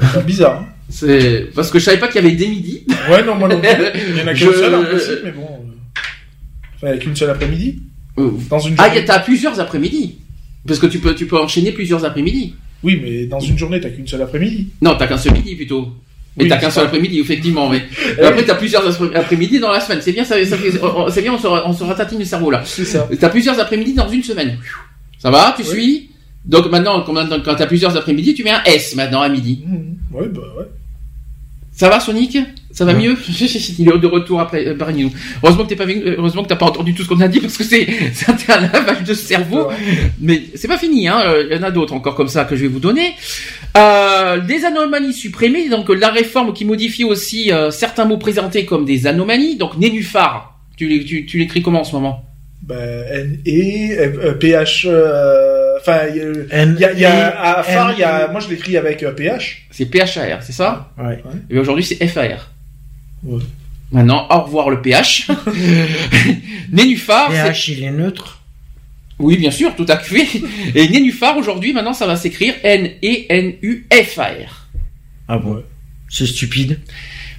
Ça 0.00 0.06
fait 0.08 0.22
bizarre. 0.22 0.60
Hein. 0.62 0.66
C'est 0.88 1.48
parce 1.54 1.70
que 1.70 1.78
je 1.78 1.84
savais 1.84 1.98
pas 1.98 2.08
qu'il 2.08 2.16
y 2.22 2.26
avait 2.26 2.36
des 2.36 2.48
midis. 2.48 2.84
Ouais, 3.10 3.24
non, 3.24 3.34
moi 3.36 3.48
non 3.48 3.60
plus. 3.60 3.68
Il 4.10 4.16
y 4.16 4.22
en 4.22 4.26
a 4.26 4.34
qu'une 4.34 4.48
Je- 4.50 4.52
seule 4.52 5.20
mais 5.24 5.32
bon. 5.32 5.42
euh, 5.42 5.70
Enfin, 6.76 6.86
avec 6.88 7.04
une 7.06 7.16
seule 7.16 7.30
après-midi. 7.30 7.82
Euh, 8.18 8.30
Dans 8.50 8.58
une 8.60 8.74
Ah, 8.78 8.84
journée. 8.86 9.00
y 9.00 9.02
a- 9.02 9.06
t'as 9.06 9.18
plusieurs 9.20 9.58
après-midi. 9.60 10.18
Parce 10.66 10.78
que 10.78 10.86
tu 10.86 10.98
peux, 10.98 11.14
tu 11.14 11.26
peux 11.26 11.38
enchaîner 11.38 11.72
plusieurs 11.72 12.04
après-midi. 12.04 12.54
Oui, 12.82 13.00
mais 13.02 13.26
dans 13.26 13.40
une 13.40 13.58
journée, 13.58 13.80
t'as 13.80 13.90
qu'une 13.90 14.06
seule 14.06 14.22
après-midi. 14.22 14.68
Non, 14.82 14.94
t'as 14.96 15.06
qu'un 15.06 15.16
seul 15.18 15.32
midi 15.32 15.54
plutôt. 15.56 15.88
Mais 16.36 16.44
Oui, 16.44 16.48
t'as 16.50 16.56
qu'un 16.56 16.70
seul 16.70 16.86
après-midi, 16.86 17.20
effectivement. 17.20 17.68
Mais 17.68 17.84
après, 18.24 18.44
t'as 18.44 18.56
plusieurs 18.56 18.86
après- 18.86 19.14
après-midi 19.14 19.60
dans 19.60 19.70
la 19.70 19.78
semaine. 19.80 20.00
C'est 20.02 20.12
bien, 20.12 20.24
ça, 20.24 20.44
ça 20.44 20.56
fait- 20.56 20.82
on- 20.82 21.08
c'est 21.08 21.22
bien, 21.22 21.32
on 21.34 21.38
se, 21.38 21.46
on 21.46 21.72
se 21.72 21.84
ratatine 21.84 22.18
le 22.18 22.24
cerveau 22.24 22.50
là. 22.50 22.62
C'est 22.64 22.84
ça. 22.84 23.08
T'as 23.20 23.28
plusieurs 23.28 23.58
après-midi 23.60 23.94
dans 23.94 24.08
une 24.08 24.22
semaine. 24.22 24.58
Ça 25.18 25.30
va, 25.30 25.54
tu 25.56 25.62
Oui. 25.62 25.68
suis? 25.68 26.10
Donc 26.44 26.70
maintenant, 26.70 27.00
quand, 27.02 27.12
maintenant, 27.12 27.38
quand 27.44 27.54
t'as 27.54 27.66
plusieurs 27.66 27.96
après-midi, 27.96 28.34
tu 28.34 28.42
mets 28.44 28.50
un 28.50 28.62
S 28.64 28.94
maintenant 28.96 29.22
à 29.22 29.28
midi. 29.28 29.64
Mmh. 29.66 30.14
Ouais, 30.16 30.28
bah 30.28 30.42
ouais. 30.58 30.66
Ça 31.72 31.88
va, 31.88 31.98
Sonic? 32.00 32.36
Ça 32.74 32.84
va 32.84 32.92
mieux 32.92 33.16
Il 33.78 33.88
est 33.88 33.98
de 33.98 34.06
retour 34.06 34.40
après 34.40 34.66
euh, 34.66 34.74
parmi 34.76 35.04
nous. 35.04 35.12
Heureusement 35.42 35.62
que 35.64 35.68
t'es 35.68 35.76
pas 35.76 35.84
euh, 35.86 36.16
heureusement 36.18 36.42
que 36.42 36.48
t'as 36.48 36.56
pas 36.56 36.66
entendu 36.66 36.92
tout 36.92 37.04
ce 37.04 37.08
qu'on 37.08 37.20
a 37.20 37.28
dit 37.28 37.40
parce 37.44 37.56
que 37.56 37.62
c'est 37.64 37.86
c'était 38.12 38.52
un 38.52 38.60
lavage 38.62 39.04
de 39.04 39.14
cerveau. 39.14 39.68
Mais 40.20 40.42
c'est 40.56 40.66
pas 40.68 40.76
fini, 40.76 41.06
hein. 41.08 41.20
euh, 41.24 41.46
Il 41.48 41.56
y 41.56 41.58
en 41.58 41.62
a 41.62 41.70
d'autres 41.70 41.94
encore 41.94 42.16
comme 42.16 42.28
ça 42.28 42.44
que 42.44 42.56
je 42.56 42.62
vais 42.62 42.68
vous 42.68 42.80
donner. 42.80 43.14
Euh, 43.76 44.40
des 44.40 44.64
anomalies 44.64 45.12
supprimées, 45.12 45.68
donc 45.68 45.88
euh, 45.88 45.94
la 45.94 46.10
réforme 46.10 46.52
qui 46.52 46.64
modifie 46.64 47.04
aussi 47.04 47.52
euh, 47.52 47.70
certains 47.70 48.04
mots 48.04 48.18
présentés 48.18 48.64
comme 48.66 48.84
des 48.84 49.06
anomalies. 49.06 49.56
Donc 49.56 49.76
nénuphar, 49.78 50.58
tu, 50.76 51.04
tu, 51.04 51.26
tu 51.26 51.38
l'écris 51.38 51.62
comment 51.62 51.80
en 51.80 51.84
ce 51.84 51.92
moment? 51.92 52.24
Bah, 52.62 52.74
N, 53.10 53.38
E, 53.46 53.50
euh, 53.50 54.30
euh, 54.30 54.32
PH, 54.34 54.86
euh, 54.88 55.76
enfin, 55.80 55.98
il 56.14 56.16
y 56.98 57.04
a- 57.04 57.62
phare, 57.62 57.92
il 57.92 57.98
y 58.00 58.02
a, 58.04 58.28
moi 58.28 58.40
je 58.40 58.48
l'écris 58.48 58.76
avec 58.76 59.02
euh, 59.02 59.12
PH. 59.12 59.66
C'est 59.70 59.84
PHAR, 59.86 60.42
c'est 60.42 60.52
ça? 60.52 60.90
Ouais. 60.98 61.22
Et 61.50 61.58
aujourd'hui 61.58 61.84
c'est 61.84 62.04
FAR. 62.06 62.50
Ouais. 63.24 63.42
Maintenant, 63.92 64.26
au 64.30 64.40
revoir 64.42 64.70
le 64.70 64.80
PH. 64.82 65.28
nénuphar, 66.72 67.28
PH, 67.30 67.68
il 67.68 67.84
est 67.84 67.90
neutre. 67.90 68.40
Oui, 69.18 69.36
bien 69.36 69.50
sûr, 69.52 69.74
tout 69.76 69.86
à 69.88 69.98
fait. 69.98 70.26
Et 70.74 70.88
nénuphar, 70.88 71.36
aujourd'hui, 71.36 71.72
maintenant, 71.72 71.92
ça 71.92 72.06
va 72.06 72.16
s'écrire 72.16 72.54
N-E-N-U-F-A-R. 72.64 74.66
Ah 75.28 75.38
bon? 75.38 75.62
C'est 76.10 76.26
stupide. 76.26 76.80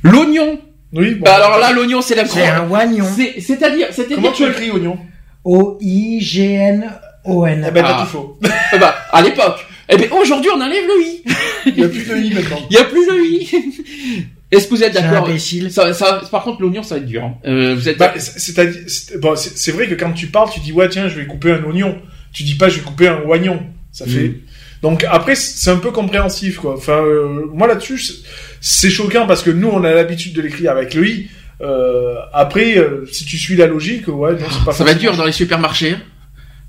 L'oignon. 0.01 0.59
Oui, 0.93 1.15
bon. 1.15 1.25
Bah, 1.25 1.35
alors 1.35 1.57
là, 1.59 1.73
l'oignon, 1.73 2.01
c'est 2.01 2.15
la 2.15 2.25
C'est 2.25 2.47
un 2.47 2.69
oignon. 2.69 3.05
C'est- 3.15 3.39
C'est-à-dire, 3.41 3.87
c'est-à-dire 3.91 4.15
Comment 4.17 4.31
tu 4.31 4.43
que- 4.45 4.51
écris 4.51 4.71
oignon? 4.71 4.97
O-I-G-N-O-N. 5.43 7.65
Eh 7.67 7.71
ben, 7.71 7.83
Ah. 7.85 7.89
t'as 7.97 8.03
tout 8.05 8.09
faux. 8.11 8.39
Eh 8.73 8.77
bah, 8.79 8.95
à 9.11 9.21
l'époque. 9.21 9.65
Eh 9.89 9.97
ben, 9.97 10.09
aujourd'hui, 10.11 10.49
on 10.55 10.61
enlève 10.61 10.83
le 10.87 11.03
i. 11.03 11.21
Il 11.67 11.77
y 11.79 11.83
a 11.83 11.89
plus 11.89 12.07
de 12.07 12.15
I 12.17 12.33
maintenant. 12.33 12.59
Il 12.69 12.75
y 12.75 12.79
a 12.79 12.83
plus 12.85 13.05
de 13.05 13.25
i. 13.25 13.49
Est-ce 14.51 14.67
que 14.67 14.75
vous 14.75 14.83
êtes 14.83 14.93
d'accord 14.93 15.27
ça, 15.71 15.91
ça, 15.93 16.21
Par 16.31 16.43
contre, 16.43 16.61
l'oignon, 16.61 16.83
ça 16.83 16.95
va 16.95 17.01
être 17.01 17.07
dur. 17.07 17.23
hein. 17.23 17.33
Euh, 17.45 17.73
vous 17.75 17.89
êtes 17.89 17.97
Bah, 17.97 18.13
c'est- 18.87 19.17
bon, 19.19 19.35
vrai 19.71 19.87
que 19.87 19.95
quand 19.95 20.11
tu 20.13 20.27
parles, 20.27 20.49
tu 20.53 20.59
dis 20.59 20.71
ouais 20.71 20.87
tiens, 20.89 21.07
je 21.07 21.15
vais 21.19 21.25
couper 21.25 21.51
un 21.51 21.63
oignon. 21.63 21.97
Tu 22.31 22.43
dis 22.43 22.55
pas 22.55 22.69
je 22.69 22.75
vais 22.77 22.81
couper 22.83 23.07
un 23.07 23.21
oignon. 23.25 23.61
Ça 23.91 24.05
fait. 24.05 24.27
Mm. 24.29 24.33
Donc 24.81 25.05
après, 25.09 25.35
c'est 25.35 25.71
un 25.71 25.77
peu 25.77 25.91
compréhensif 25.91 26.57
quoi. 26.57 26.75
Enfin, 26.75 27.01
euh, 27.03 27.45
moi 27.53 27.67
là-dessus, 27.67 27.97
c'est- 27.97 28.89
choquant 28.89 29.25
parce 29.25 29.41
que 29.41 29.49
nous, 29.49 29.69
on 29.69 29.83
a 29.83 29.91
l'habitude 29.93 30.33
de 30.33 30.41
l'écrire 30.41 30.71
avec 30.71 30.93
le 30.93 31.07
i. 31.07 31.27
Euh, 31.61 32.15
après, 32.33 32.77
euh, 32.77 33.05
si 33.11 33.25
tu 33.25 33.37
suis 33.37 33.55
la 33.55 33.65
logique, 33.67 34.07
ouais, 34.09 34.33
non, 34.33 34.37
c'est 34.51 34.65
pas. 34.65 34.71
ça 34.73 34.83
va 34.83 34.91
être 34.91 34.99
dur 34.99 35.15
dans 35.17 35.25
les 35.25 35.31
supermarchés. 35.31 35.91
hein. 35.93 36.01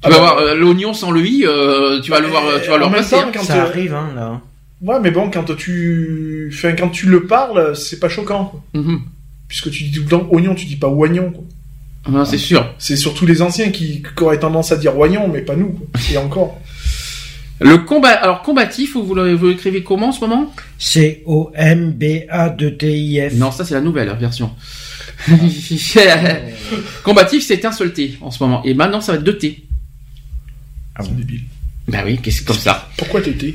Tu 0.03 0.09
Ah 0.09 0.11
vas 0.11 0.17
bah, 0.19 0.21
voir 0.21 0.39
euh, 0.39 0.55
l'oignon 0.55 0.95
sans 0.95 1.11
le 1.11 1.27
i, 1.27 1.45
euh, 1.45 2.01
tu 2.01 2.11
vas 2.11 2.21
le 2.21 2.29
voir, 2.29 2.45
tu 2.63 2.69
vas 2.71 2.77
le 2.77 2.85
temps, 2.85 2.91
hein. 3.21 3.31
quand 3.35 3.43
Ça 3.43 3.65
arrive, 3.65 3.95
hein, 3.95 4.13
là. 4.15 4.41
Ouais, 4.87 5.01
mais 5.01 5.11
bon, 5.11 5.31
quand 5.33 5.57
tu, 5.57 6.49
enfin, 6.53 6.73
quand 6.77 6.91
tu 6.91 7.07
le 7.07 7.27
parles, 7.27 7.75
c'est 7.77 7.99
pas 7.99 8.09
choquant, 8.09 8.45
quoi. 8.45 8.63
Mhm. 8.75 9.01
Puisque 9.49 9.69
tu 9.71 9.83
dis 9.85 9.91
tout 9.91 10.03
le 10.03 10.09
temps 10.09 10.29
oignon, 10.31 10.55
tu 10.55 10.67
dis 10.67 10.77
pas 10.77 10.89
oignon, 10.89 11.33
quoi. 11.33 11.43
Ah, 12.15 12.25
c'est 12.25 12.39
sûr. 12.39 12.73
C'est 12.79 12.95
surtout 12.95 13.27
les 13.27 13.43
anciens 13.43 13.71
qui, 13.71 14.01
qui 14.03 14.23
auraient 14.23 14.39
tendance 14.39 14.71
à 14.71 14.77
dire 14.77 14.97
oignon, 14.97 15.27
mais 15.27 15.41
pas 15.41 15.57
nous, 15.57 15.71
quoi. 15.71 15.89
Et 16.13 16.17
encore. 16.17 16.61
Le 17.59 17.79
combat, 17.79 18.11
alors 18.11 18.43
combatif, 18.43 18.97
vous 18.97 19.15
l'écrivez 19.15 19.83
comment 19.83 20.11
en 20.11 20.13
ce 20.13 20.21
moment? 20.21 20.55
C-O-M-B-A-D-T-I-F. 20.79 21.65
Non, 23.35 23.51
ça 23.51 23.65
c'est 23.65 23.75
la 23.75 23.81
nouvelle 23.81 24.15
version. 24.21 24.53
Combatif, 27.03 27.45
c'est 27.45 27.65
un 27.65 27.73
seul 27.73 27.95
T 27.95 28.19
en 28.21 28.31
ce 28.31 28.43
moment. 28.43 28.63
Et 28.65 28.75
maintenant, 28.75 29.01
ça 29.01 29.13
va 29.13 29.19
être 29.19 29.25
deux 29.25 29.39
T. 29.39 29.65
Ah 30.95 31.03
C'est 31.03 31.17
débile. 31.17 31.45
Bah 31.89 32.03
oui, 32.05 32.19
qu'est-ce 32.23 32.43
que 32.43 32.49
comme 32.49 32.59
ça? 32.59 32.91
Pourquoi 32.99 33.23
t'étais 33.23 33.55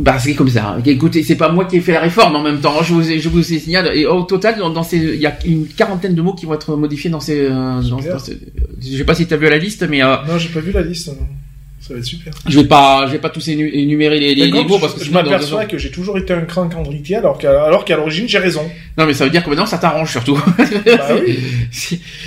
Bah 0.00 0.18
c'est 0.18 0.34
comme 0.34 0.48
ça. 0.48 0.76
Écoutez, 0.84 1.22
c'est 1.22 1.36
pas 1.36 1.50
moi 1.50 1.64
qui 1.66 1.76
ai 1.76 1.80
fait 1.80 1.92
la 1.92 2.00
réforme 2.00 2.34
en 2.36 2.42
même 2.42 2.60
temps. 2.60 2.82
Je 2.82 2.92
vous, 2.94 3.10
ai- 3.10 3.20
je 3.20 3.28
vous 3.28 3.52
ai 3.52 3.58
signale. 3.58 3.90
Et 3.94 4.06
au 4.06 4.22
total, 4.22 4.58
dans, 4.58 4.70
dans 4.70 4.82
ces, 4.82 4.96
il 4.96 5.20
y 5.20 5.26
a 5.26 5.36
une 5.44 5.66
quarantaine 5.66 6.14
de 6.14 6.22
mots 6.22 6.32
qui 6.34 6.46
vont 6.46 6.54
être 6.54 6.74
modifiés 6.76 7.10
dans 7.10 7.20
ces. 7.20 7.40
euh, 7.42 7.80
dans, 7.82 8.00
ces- 8.18 8.38
je 8.80 8.96
sais 8.96 9.04
pas 9.04 9.14
si 9.14 9.26
tu 9.26 9.34
as 9.34 9.36
vu 9.36 9.48
la 9.50 9.58
liste, 9.58 9.86
mais 9.88 10.02
euh, 10.02 10.16
Non, 10.26 10.38
j'ai 10.38 10.48
pas 10.48 10.60
vu 10.60 10.72
la 10.72 10.82
liste. 10.82 11.08
non. 11.08 11.14
Ça 11.80 11.94
va 11.94 11.98
être 12.00 12.04
super. 12.06 12.32
je 12.46 12.60
vais 12.60 12.66
pas, 12.68 13.06
je 13.06 13.12
vais 13.12 13.18
pas 13.18 13.30
tous 13.30 13.48
énu- 13.48 13.70
énumérer 13.72 14.20
les, 14.20 14.34
les, 14.34 14.50
les 14.50 14.64
mots 14.64 14.78
parce 14.78 14.94
que 14.94 15.02
je, 15.02 15.10
m'aperçois 15.10 15.64
que 15.64 15.78
j'ai 15.78 15.90
toujours 15.90 16.18
été 16.18 16.34
un 16.34 16.42
cran 16.42 16.68
candritier 16.68 17.16
alors 17.16 17.38
qu'à, 17.38 17.64
alors 17.64 17.86
qu'à 17.86 17.96
l'origine 17.96 18.28
j'ai 18.28 18.36
raison. 18.38 18.62
Non, 18.98 19.06
mais 19.06 19.14
ça 19.14 19.24
veut 19.24 19.30
dire 19.30 19.42
que 19.42 19.48
maintenant 19.48 19.64
ça 19.66 19.78
t'arrange 19.78 20.10
surtout. 20.12 20.38
Bah 20.58 21.08
oui. 21.26 21.38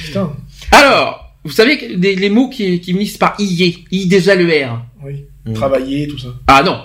Putain. 0.06 0.32
Alors, 0.72 1.34
vous 1.44 1.52
savez 1.52 1.78
que 1.78 1.86
les, 1.86 2.16
les 2.16 2.30
mots 2.30 2.50
qui, 2.50 2.80
qui 2.82 2.94
finissent 2.94 3.18
par 3.20 3.36
IE, 3.40 3.86
I 3.92 4.08
déjà 4.08 4.34
le 4.36 4.46
R. 4.48 4.82
Oui. 5.06 5.24
Mm. 5.46 5.54
Travailler, 5.54 6.08
tout 6.08 6.18
ça. 6.18 6.30
Ah 6.48 6.64
non. 6.66 6.80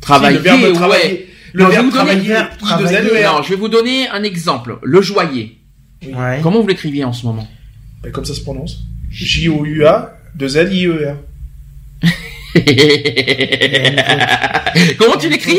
Travailler, 0.00 0.38
le 0.38 0.42
verbe 0.42 0.72
travailler. 0.72 1.04
Ouais. 1.04 1.26
Le 1.52 1.64
verbe 1.64 1.86
je 1.86 1.90
travailler, 1.90 2.28
verbe 2.28 2.56
travailler, 2.58 2.98
je 3.44 3.50
vais 3.50 3.56
vous 3.56 3.68
donner 3.68 4.08
un 4.08 4.22
exemple. 4.22 4.78
Le 4.82 5.02
joyer. 5.02 5.58
Ouais. 6.02 6.38
Comment 6.42 6.60
vous 6.60 6.68
l'écriviez 6.68 7.04
en 7.04 7.12
ce 7.12 7.26
moment 7.26 7.46
ben, 8.02 8.12
Comme 8.12 8.24
ça 8.24 8.34
se 8.34 8.40
prononce. 8.40 8.84
J-O-U-A, 9.10 10.16
2-L-I-E-R. 10.38 11.16
Comment 14.98 15.16
tu 15.16 15.28
l'écris 15.28 15.58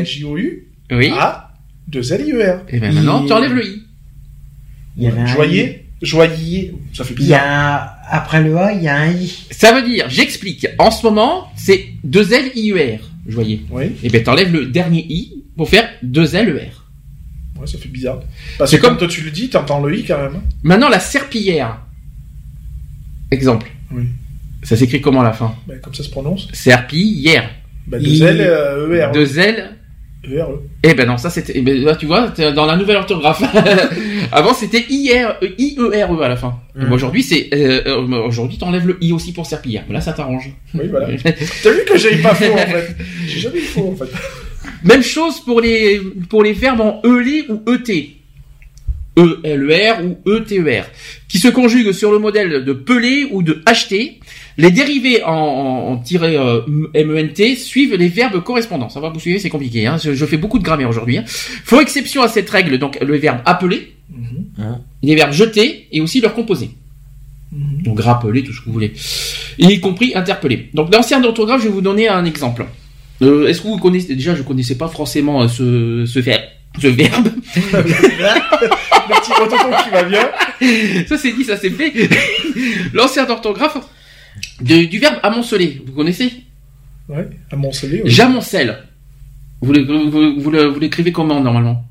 J-O-U-A 0.00 1.50
2L-I-E 1.90 2.42
R. 2.42 2.60
Eh 2.68 2.78
ben, 2.78 2.90
Et 2.90 2.94
maintenant, 2.94 3.26
tu 3.26 3.32
enlèves 3.32 3.52
le 3.52 3.66
I. 3.66 3.82
Y 4.96 5.10
Joyer, 5.26 5.86
joyer, 6.02 6.74
ça 6.92 7.04
fait 7.04 7.14
bizarre. 7.14 7.38
Y 7.38 7.42
a, 7.42 7.96
après 8.08 8.42
le 8.42 8.56
A, 8.56 8.72
il 8.72 8.82
y 8.82 8.88
a 8.88 8.96
un 8.96 9.10
I. 9.10 9.46
Ça 9.50 9.72
veut 9.72 9.82
dire, 9.82 10.08
j'explique, 10.08 10.66
en 10.78 10.90
ce 10.90 11.04
moment, 11.04 11.50
c'est 11.56 11.86
2-L-I-E-R 12.06 13.09
joyeux. 13.30 13.60
Oui. 13.70 13.92
Et 14.02 14.08
ben 14.08 14.22
t'enlèves 14.22 14.52
le 14.52 14.66
dernier 14.66 15.06
i 15.08 15.44
pour 15.56 15.68
faire 15.68 15.88
2LER. 16.04 16.70
Ouais, 17.58 17.66
ça 17.66 17.78
fait 17.78 17.88
bizarre. 17.88 18.22
Parce 18.58 18.70
que 18.70 18.76
comme... 18.76 18.96
toi 18.96 19.08
tu 19.08 19.22
le 19.22 19.30
dis, 19.30 19.50
t'entends 19.50 19.80
le 19.80 19.96
i 19.96 20.04
quand 20.04 20.18
même. 20.18 20.40
Maintenant 20.62 20.88
la 20.88 21.00
serpillière. 21.00 21.78
Exemple. 23.30 23.70
Ça 24.62 24.76
s'écrit 24.76 25.00
comment 25.00 25.20
à 25.20 25.24
la 25.24 25.32
fin? 25.32 25.54
Ben, 25.66 25.80
comme 25.80 25.94
ça 25.94 26.02
se 26.02 26.10
prononce. 26.10 26.48
Serpillière. 26.52 27.50
Ben, 27.86 28.02
l 28.02 28.40
euh, 28.40 29.12
2L, 29.12 29.68
E-R-E. 30.24 30.60
Eh 30.82 30.94
ben 30.94 31.06
non, 31.06 31.16
ça 31.16 31.30
c'était. 31.30 31.52
eh 31.56 31.62
ben, 31.62 31.82
là, 31.82 31.96
tu 31.96 32.06
vois, 32.06 32.28
dans 32.28 32.66
la 32.66 32.76
nouvelle 32.76 32.96
orthographe. 32.96 33.42
Avant 34.32 34.52
c'était 34.52 34.84
I 34.90 35.12
R 35.12 35.36
E 35.42 35.46
E 35.58 35.90
E 35.90 36.22
à 36.22 36.28
la 36.28 36.36
fin. 36.36 36.60
Mhm. 36.74 36.92
Aujourd'hui 36.92 37.22
c'est. 37.22 37.48
Euh, 37.54 37.82
euh, 37.86 38.26
Aujourd'hui 38.26 38.58
t'enlèves 38.58 38.86
le 38.86 38.98
i 39.00 39.12
aussi 39.12 39.32
pour 39.32 39.46
serpillière. 39.46 39.84
Là 39.88 40.00
ça 40.00 40.12
t'arrange. 40.12 40.50
Oui, 40.74 40.88
voilà. 40.90 41.06
T'as 41.62 41.70
vu 41.70 41.84
que 41.86 41.96
j'avais 41.96 42.18
pas 42.18 42.34
faux 42.34 42.52
en 42.52 42.56
fait 42.58 42.96
J'ai 43.26 43.40
jamais 43.40 43.58
eu 43.58 43.62
faux 43.62 43.92
en 43.92 43.96
fait. 43.96 44.12
Même 44.84 45.02
chose 45.02 45.40
pour 45.40 45.60
les 45.60 46.00
pour 46.28 46.42
les 46.42 46.52
verbes 46.52 46.80
en 46.80 47.00
ELE 47.02 47.46
ou 47.48 47.62
ET. 47.72 48.16
E 49.18 49.40
L 49.42 49.70
E 49.70 49.92
R 49.92 50.04
ou 50.04 50.18
E 50.30 50.40
T 50.40 50.58
E 50.58 50.80
R 50.80 50.84
qui 51.28 51.38
se 51.38 51.48
conjuguent 51.48 51.92
sur 51.92 52.12
le 52.12 52.18
modèle 52.18 52.64
de 52.64 52.72
peler 52.72 53.26
ou 53.30 53.42
de 53.42 53.62
acheter. 53.66 54.20
Les 54.58 54.70
dérivés 54.70 55.22
en, 55.24 55.32
en, 55.32 55.92
en 55.92 55.96
tiré 55.98 56.36
euh, 56.36 56.60
MENT 56.94 57.56
suivent 57.56 57.94
les 57.96 58.08
verbes 58.08 58.42
correspondants. 58.42 58.88
Ça 58.88 59.00
va, 59.00 59.08
vous 59.10 59.20
suivez, 59.20 59.38
c'est 59.38 59.48
compliqué. 59.48 59.86
Hein. 59.86 59.96
Je, 60.02 60.14
je 60.14 60.26
fais 60.26 60.36
beaucoup 60.36 60.58
de 60.58 60.64
grammaire 60.64 60.88
aujourd'hui. 60.88 61.18
Hein. 61.18 61.24
Faut 61.26 61.80
exception 61.80 62.22
à 62.22 62.28
cette 62.28 62.50
règle, 62.50 62.78
donc 62.78 62.98
le 63.00 63.16
verbe 63.16 63.38
appeler, 63.46 63.94
les 65.02 65.14
verbes 65.14 65.32
jeter 65.32 65.86
et 65.92 66.00
aussi 66.00 66.20
leurs 66.20 66.34
composés. 66.34 66.70
Donc 67.52 68.00
rappeler, 68.00 68.44
tout 68.44 68.52
ce 68.52 68.60
que 68.60 68.66
vous 68.66 68.72
voulez. 68.72 68.92
Y 69.58 69.80
compris 69.80 70.12
interpeller. 70.14 70.68
Donc 70.74 70.94
l'ancien 70.94 71.22
orthographe, 71.24 71.60
je 71.62 71.66
vais 71.68 71.72
vous 71.72 71.80
donner 71.80 72.08
un 72.08 72.24
exemple. 72.24 72.66
Euh, 73.22 73.48
Est-ce 73.48 73.60
que 73.60 73.68
vous 73.68 73.78
connaissez 73.78 74.14
déjà 74.14 74.34
Je 74.34 74.42
connaissais 74.42 74.76
pas 74.76 74.88
forcément 74.88 75.42
euh, 75.42 75.48
ce, 75.48 76.04
ce 76.06 76.18
verbe. 76.20 76.42
Ce 76.80 76.86
verbe. 76.86 77.28
Le 79.10 79.16
petit 79.16 79.32
qui 79.84 79.90
va 79.90 80.02
bien. 80.04 80.30
ça 81.08 81.18
c'est 81.18 81.32
dit, 81.32 81.44
ça 81.44 81.56
c'est 81.56 81.70
fait. 81.70 81.92
L'ancien 82.92 83.28
orthographe 83.28 83.78
de- 84.60 84.84
du 84.86 84.98
verbe 84.98 85.16
amonceler. 85.22 85.82
Vous 85.86 85.92
connaissez 85.92 86.32
Ouais, 87.08 87.28
amoncelé. 87.50 88.02
Ouais. 88.02 88.10
J'amoncelle. 88.10 88.78
Vous 89.60 89.72
vous- 89.74 90.10
vous- 90.10 90.40
vous 90.40 90.50
le- 90.50 90.66
vous 90.66 90.78
l'écrivez 90.80 91.12
comment 91.12 91.40
normalement 91.40 91.84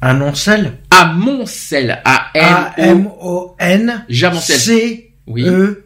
Un 0.00 0.20
oncelle. 0.22 0.78
Amoncelle. 0.90 2.00
A-M-O. 2.04 3.56
A-M-O-N. 3.60 4.04
J'amoncelle. 4.08 4.58
C. 4.58 5.10
Oui. 5.26 5.44
E. 5.46 5.84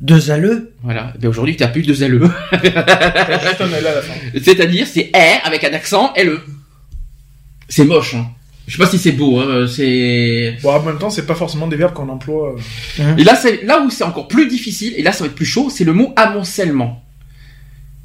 Deux 0.00 0.30
L-E. 0.32 0.72
Voilà. 0.82 1.12
Ben 1.20 1.28
aujourd'hui, 1.28 1.56
tu 1.56 1.62
n'as 1.62 1.68
plus 1.68 1.82
de 1.82 1.92
LE. 1.94 2.28
Juste 2.52 3.60
un 3.60 3.72
L 3.72 3.86
à 3.86 3.94
la 3.94 4.02
fin. 4.02 4.14
C'est-à-dire, 4.42 4.86
c'est 4.86 5.10
R 5.14 5.46
avec 5.46 5.62
un 5.62 5.72
accent 5.72 6.12
LE. 6.16 6.40
C'est 7.68 7.84
moche, 7.84 8.14
hein. 8.14 8.26
Je 8.66 8.72
sais 8.76 8.82
pas 8.82 8.88
si 8.88 8.98
c'est 8.98 9.12
beau, 9.12 9.40
hein. 9.40 9.66
C'est. 9.66 10.56
Bon, 10.62 10.70
en 10.70 10.82
même 10.82 10.98
temps, 10.98 11.10
c'est 11.10 11.26
pas 11.26 11.34
forcément 11.34 11.66
des 11.66 11.76
verbes 11.76 11.92
qu'on 11.94 12.08
emploie. 12.08 12.54
euh. 13.00 13.16
Et 13.16 13.24
là, 13.24 13.34
c'est 13.34 13.62
là 13.64 13.80
où 13.80 13.90
c'est 13.90 14.04
encore 14.04 14.28
plus 14.28 14.46
difficile, 14.46 14.94
et 14.96 15.02
là, 15.02 15.12
ça 15.12 15.24
va 15.24 15.26
être 15.26 15.34
plus 15.34 15.44
chaud, 15.46 15.68
c'est 15.70 15.84
le 15.84 15.92
mot 15.92 16.12
amoncellement. 16.16 17.02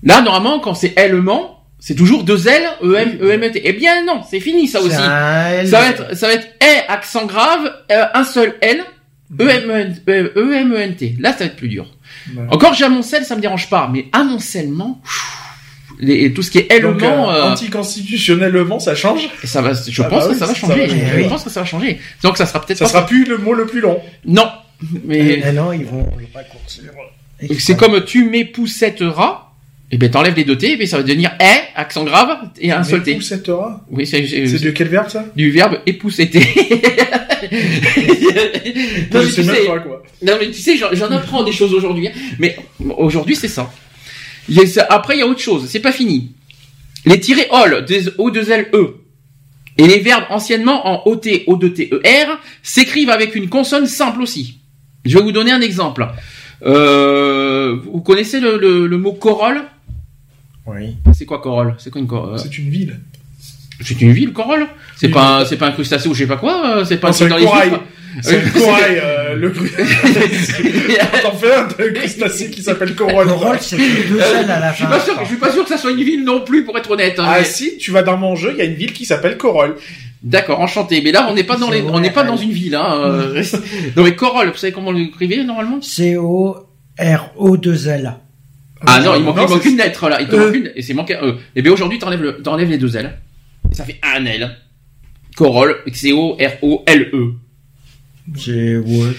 Là, 0.04 0.22
normalement, 0.22 0.60
quand 0.60 0.74
c'est 0.74 0.94
L-ment, 0.98 1.64
c'est 1.80 1.96
toujours 1.96 2.24
deux 2.24 2.48
L, 2.48 2.64
E-M, 2.84 3.18
E-M-T. 3.22 3.62
Eh 3.64 3.74
bien, 3.74 4.04
non, 4.04 4.22
c'est 4.28 4.40
fini, 4.40 4.68
ça 4.68 4.82
aussi. 4.82 4.96
C'est 4.96 5.02
un 5.02 5.48
L. 5.50 5.68
Ça 5.68 5.80
va 5.80 5.88
être, 5.90 6.16
ça 6.18 6.28
va 6.28 6.34
être 6.34 6.48
E, 6.64 6.92
accent 6.92 7.26
grave, 7.28 7.72
euh, 7.92 8.04
un 8.14 8.24
seul 8.24 8.56
L, 8.62 8.84
E-M-E-N- 9.40 9.96
euh, 10.10 10.30
E-M-E-N-T. 10.36 11.18
Là, 11.20 11.34
ça 11.34 11.40
va 11.40 11.46
être 11.46 11.56
plus 11.56 11.68
dur. 11.70 11.86
Ouais. 12.36 12.44
Encore, 12.50 12.74
j'amoncelle, 12.74 13.26
ça 13.26 13.36
me 13.36 13.42
dérange 13.42 13.70
pas, 13.70 13.90
mais 13.94 14.06
amoncellement, 14.12 15.00
pff, 15.04 15.34
les- 16.00 16.34
tout 16.34 16.42
ce 16.44 16.52
qui 16.52 16.60
est 16.60 16.80
Donc, 16.82 17.02
L-ment, 17.02 17.32
euh, 17.32 17.34
euh, 17.36 17.52
anticonstitutionnellement, 17.52 18.80
ça 18.80 18.96
change? 18.96 19.28
ça 19.44 19.62
va, 19.62 19.74
je 19.74 20.02
Ah 20.02 20.06
pense 20.06 20.28
bah 20.28 20.34
que 20.34 20.40
ça 20.40 20.46
va 20.46 20.54
ça 20.54 20.60
changer. 20.60 20.82
va 20.82 20.88
changer. 20.88 21.04
Je 21.12 21.18
Oui. 21.22 21.28
pense 21.30 21.44
que 21.44 21.50
ça 21.50 21.60
va 21.62 21.66
changer. 21.66 22.00
Donc, 22.24 22.38
ça 22.38 22.46
sera 22.46 22.64
peut-être 22.64 22.78
Ça 22.80 22.86
pas. 22.86 22.90
sera 22.92 23.06
plus 23.06 23.26
le 23.26 23.38
mot 23.38 23.54
le 23.54 23.66
plus 23.66 23.82
long. 23.82 24.00
Non. 24.26 24.48
Mais, 25.06 25.42
Eh 25.48 25.52
non, 25.54 25.74
ils 25.74 25.86
vont 25.86 26.08
le 26.20 26.26
raccourcir. 26.34 26.84
c'est 27.60 27.76
comme 27.78 28.04
tu 28.06 28.30
m'époussetteras. 28.30 29.44
Et 29.90 29.98
ben, 29.98 30.12
t'enlèves 30.12 30.36
les 30.36 30.44
deux 30.44 30.58
T, 30.58 30.74
et 30.74 30.76
ben, 30.78 30.86
ça 30.86 30.98
va 30.98 31.04
devenir 31.04 31.32
E, 31.42 31.46
accent 31.78 32.04
grave, 32.04 32.38
et 32.60 32.74
un 32.74 32.84
seul 32.84 33.04
T. 33.04 33.12
Époussettera. 33.12 33.86
Oui, 33.90 34.06
c'est, 34.06 34.28
c'est- 34.28 34.46
C'est 34.46 34.60
de 34.66 34.72
quel 34.72 34.90
verbe 34.90 35.08
ça? 35.08 35.24
du 35.34 35.50
verbe 35.50 35.78
époussetter. 35.86 36.42
non, 39.12 39.20
mais 39.22 39.26
Je 39.26 39.42
sais 39.42 39.66
quoi. 39.66 40.04
Non 40.24 40.34
mais 40.40 40.48
tu 40.48 40.62
sais, 40.62 40.76
j'en 40.78 40.88
j'en 40.94 41.10
apprends 41.12 41.44
des 41.44 41.52
choses 41.52 41.74
aujourd'hui. 41.74 42.08
hein. 42.08 42.12
Mais 42.40 42.58
aujourd'hui 42.98 43.36
c'est 43.36 43.48
ça. 43.48 43.72
Après 44.90 45.16
il 45.16 45.20
y 45.20 45.24
a 45.24 45.28
autre 45.28 45.40
chose, 45.42 45.68
c'est 45.68 45.80
pas 45.82 45.92
fini. 45.92 46.32
Les 47.06 47.20
tirés 47.20 47.48
ol, 47.52 47.86
des 47.86 48.06
O2L 48.18 48.68
E 48.74 48.96
et 49.78 49.88
les 49.88 50.00
verbes 50.00 50.26
anciennement 50.30 50.88
en 50.88 51.04
OT, 51.10 51.46
O2T, 51.48 51.90
ER 52.04 52.26
s'écrivent 52.64 53.10
avec 53.12 53.36
une 53.36 53.48
consonne 53.50 53.86
simple 53.88 54.22
aussi. 54.22 54.60
Je 55.06 55.18
vais 55.18 55.24
vous 55.24 55.32
donner 55.32 55.52
un 55.52 55.62
exemple. 55.62 56.08
Euh, 56.66 57.78
vous 57.86 58.02
connaissez 58.02 58.40
le, 58.40 58.58
le- 58.58 58.88
le 58.88 58.98
mot 58.98 59.14
corolle? 59.14 59.62
Oui. 60.66 60.98
C'est 61.14 61.26
quoi 61.26 61.40
corolle? 61.40 61.76
C'est 61.78 61.92
quoi 61.92 62.02
une 62.02 62.08
corolle 62.08 62.40
C'est 62.40 62.58
une 62.58 62.70
ville. 62.70 63.00
C'est 63.82 64.02
une 64.02 64.12
ville 64.12 64.34
corolle? 64.34 64.68
C'est 64.96 65.10
pas 65.10 65.40
un- 65.42 65.46
c'est 65.46 65.58
pas 65.58 65.68
un 65.68 65.72
crustacé 65.72 66.10
ou 66.10 66.14
je 66.14 66.20
sais 66.24 66.28
pas 66.28 66.38
quoi 66.38 66.78
euh, 66.80 66.84
C'est 66.86 66.98
pas 66.98 67.10
un 67.10 67.28
dans 67.30 67.38
les 67.38 67.46
C'est 68.22 68.42
le 68.42 68.48
Euh, 68.48 68.60
corail. 68.60 69.00
euh, 69.04 69.36
le 69.36 69.52
T'en 71.22 71.32
fais 71.40 71.54
un 71.54 71.68
de 71.68 71.90
crustacé 71.94 72.50
qui 72.50 72.64
s'appelle 72.64 72.96
corolle. 72.96 73.28
Corolle, 73.28 73.58
c'est 73.62 73.78
deux 73.78 74.20
L 74.20 74.50
à 74.50 74.60
la 74.60 74.72
Je 74.72 74.76
suis 74.78 74.84
fin. 74.86 74.90
pas 74.92 75.00
sûr, 75.00 75.14
je 75.22 75.26
suis 75.28 75.38
pas 75.38 75.52
sûr 75.52 75.64
que 75.64 75.70
ça 75.70 75.78
soit 75.78 75.92
une 75.92 76.04
ville 76.04 76.24
non 76.24 76.42
plus 76.42 76.64
pour 76.66 76.78
être 76.78 76.90
honnête. 76.92 77.20
hein, 77.20 77.26
Ah 77.28 77.36
mais- 77.40 77.46
si, 77.46 77.78
tu 77.78 77.92
vas 77.92 78.02
dans 78.04 78.18
mon 78.18 78.36
jeu, 78.36 78.52
il 78.54 78.58
y 78.58 78.62
a 78.62 78.66
une 78.66 78.74
ville 78.76 78.94
qui 78.94 79.06
s'appelle 79.06 79.38
Corolle. 79.38 79.76
D'accord, 80.24 80.60
enchanté. 80.62 81.02
Mais 81.02 81.12
là, 81.12 81.28
on 81.30 81.36
n'est 81.36 81.44
pas 81.44 81.58
dans 81.58 81.70
les, 81.70 81.82
on 81.84 82.00
n'est 82.00 82.10
pas 82.12 82.24
dans 82.24 82.38
une 82.38 82.52
ville. 82.52 82.74
Hein. 82.76 83.02
euh. 83.06 83.44
non 83.96 84.04
mais 84.04 84.16
Corolle, 84.16 84.50
vous 84.50 84.58
savez 84.58 84.74
comment 84.74 84.92
le 84.92 84.98
l'écrivez 85.00 85.44
normalement? 85.44 85.80
C-O-R-O-2-L. 87.00 88.14
Ah 88.86 89.00
non, 89.02 89.16
il 89.16 89.24
manque, 89.24 89.38
il 89.42 89.48
c'est- 89.48 89.54
manque 89.56 89.66
une 89.66 89.78
lettre 89.78 90.10
là. 90.10 90.22
Il 90.22 90.28
te 90.28 90.36
E. 90.36 90.40
manque 90.40 90.56
une, 90.56 90.72
et 90.76 90.82
c'est 90.82 90.94
manqué 90.94 91.16
un 91.16 91.26
E. 91.26 91.36
Et 91.56 91.62
bien 91.62 91.72
aujourd'hui, 91.72 91.98
t'enlèves 92.00 92.22
le, 92.22 92.42
t'enlèves 92.42 92.70
les 92.70 92.78
deux 92.78 92.96
L. 92.96 93.18
Et 93.72 93.76
ça 93.76 93.84
fait 93.86 94.00
un 94.04 94.24
L. 94.26 94.56
Corolle, 95.36 95.78
C-O-R-O-L-E. 95.92 97.34
Ouais. 98.36 99.12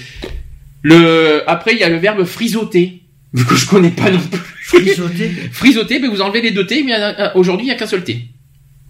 Le, 0.83 1.43
après, 1.47 1.73
il 1.75 1.79
y 1.79 1.83
a 1.85 1.89
le 1.89 1.97
verbe 1.97 2.25
frisoter. 2.25 3.03
Vu 3.35 3.45
que 3.45 3.57
je 3.57 3.67
connais 3.67 3.91
pas 3.91 4.11
non 4.11 4.19
plus. 4.21 4.41
Frisoter. 4.63 5.31
frisoter, 5.53 5.99
mais 5.99 6.09
vous 6.09 6.21
enlevez 6.21 6.41
les 6.43 6.51
deux 6.51 6.67
T, 6.67 6.83
mais 6.83 6.93
aujourd'hui, 7.35 7.67
il 7.67 7.69
y 7.69 7.73
a 7.73 7.75
qu'un 7.77 7.87
seul 7.87 8.05
T. 8.05 8.27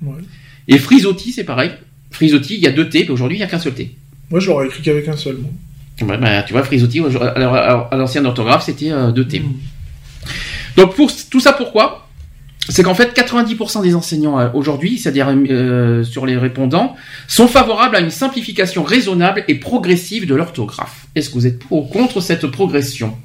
Ouais. 0.03 0.15
Et 0.69 0.79
frisotti, 0.79 1.33
c'est 1.33 1.45
pareil. 1.45 1.71
Frisotti, 2.11 2.55
il 2.55 2.61
y 2.61 2.67
a 2.67 2.71
deux 2.73 2.89
T, 2.89 3.05
mais 3.05 3.11
aujourd'hui, 3.11 3.37
il 3.39 3.41
y 3.41 3.45
a 3.45 3.47
qu'un 3.47 3.59
seul 3.59 3.75
T. 3.75 3.91
Moi, 4.31 4.41
je 4.41 4.49
l'aurais 4.49 4.67
écrit 4.67 4.83
qu'avec 4.83 5.09
un 5.09 5.17
seul 5.17 5.37
mot. 5.37 5.53
Ouais, 6.03 6.17
bah, 6.19 6.43
tu 6.43 6.53
vois, 6.53 6.63
Frisotti, 6.63 7.01
au- 7.01 7.17
alors, 7.23 7.55
à 7.91 7.97
l'ancienne 7.97 8.27
orthographe, 8.27 8.65
c'était 8.65 8.93
euh, 8.93 9.11
deux 9.11 9.27
T. 9.27 9.43
Donc, 10.77 10.95
pour 10.95 11.11
tout 11.31 11.41
ça, 11.41 11.53
pourquoi? 11.53 12.08
C'est 12.71 12.83
qu'en 12.83 12.95
fait, 12.95 13.17
90% 13.19 13.83
des 13.83 13.95
enseignants 13.95 14.39
euh, 14.39 14.49
aujourd'hui, 14.55 14.99
c'est-à-dire 14.99 15.29
euh, 15.31 16.05
sur 16.05 16.27
les 16.27 16.37
répondants, 16.37 16.97
sont 17.27 17.49
favorables 17.49 17.97
à 17.97 18.01
une 18.01 18.11
simplification 18.11 18.83
raisonnable 18.83 19.45
et 19.49 19.55
progressive 19.55 20.27
de 20.27 20.35
l'orthographe. 20.35 21.07
Est-ce 21.15 21.31
que 21.31 21.35
vous 21.35 21.47
êtes 21.47 21.59
pour 21.61 21.79
ou 21.79 21.89
contre 21.89 22.21
cette 22.21 22.47
progression? 22.47 23.17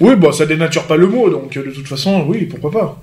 Oui, 0.00 0.16
bah 0.16 0.30
ça 0.32 0.46
dénature 0.46 0.86
pas 0.86 0.96
le 0.96 1.06
mot, 1.06 1.28
donc 1.28 1.56
euh, 1.56 1.64
de 1.66 1.70
toute 1.70 1.86
façon, 1.86 2.24
oui, 2.26 2.46
pourquoi 2.46 2.70
pas. 2.70 3.02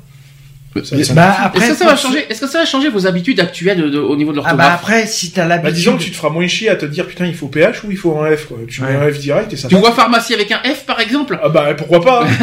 Ça- 0.83 1.03
ça- 1.03 1.14
Bah, 1.14 1.30
Est-ce 1.31 1.41
après, 1.45 1.69
que 1.69 1.75
ça 1.75 1.85
va 1.85 1.95
changer 1.95 2.25
Est-ce 2.30 2.41
que 2.41 2.47
ça 2.47 2.59
va 2.59 2.65
changer 2.65 2.89
vos 2.89 3.07
habitudes 3.07 3.39
actuelles 3.39 3.81
de- 3.81 3.89
de- 3.89 3.99
au 3.99 4.15
niveau 4.15 4.31
de 4.33 4.39
Ah 4.39 4.41
bah 4.41 4.49
l'orthographe? 4.64 4.80
après, 4.80 5.07
si 5.07 5.31
t'as 5.31 5.43
Bah, 5.43 5.47
l'habitude. 5.56 5.75
disons 5.75 5.97
que 5.97 6.03
tu 6.03 6.11
te 6.11 6.15
feras 6.15 6.30
moins 6.30 6.47
chier 6.47 6.69
à 6.69 6.75
te 6.75 6.85
dire 6.85 7.07
putain 7.07 7.25
il 7.25 7.33
faut 7.35 7.47
PH 7.47 7.83
ou 7.83 7.91
il 7.91 7.97
faut 7.97 8.17
un 8.19 8.35
F 8.35 8.45
quoi. 8.45 8.57
Tu 8.67 8.81
mets 8.81 8.89
Ouais. 8.89 8.95
un 9.09 9.11
F 9.14 9.17
direct 9.19 9.53
et 9.53 9.57
ça 9.57 9.67
Tu 9.69 9.75
passe. 9.75 9.83
vois 9.83 9.93
pharmacie 9.93 10.33
avec 10.35 10.51
un 10.51 10.59
F, 10.64 10.85
par 10.85 10.99
exemple? 10.99 11.39
Ah 11.43 11.49
bah 11.49 11.73
pourquoi 11.75 12.01
pas. 12.03 12.27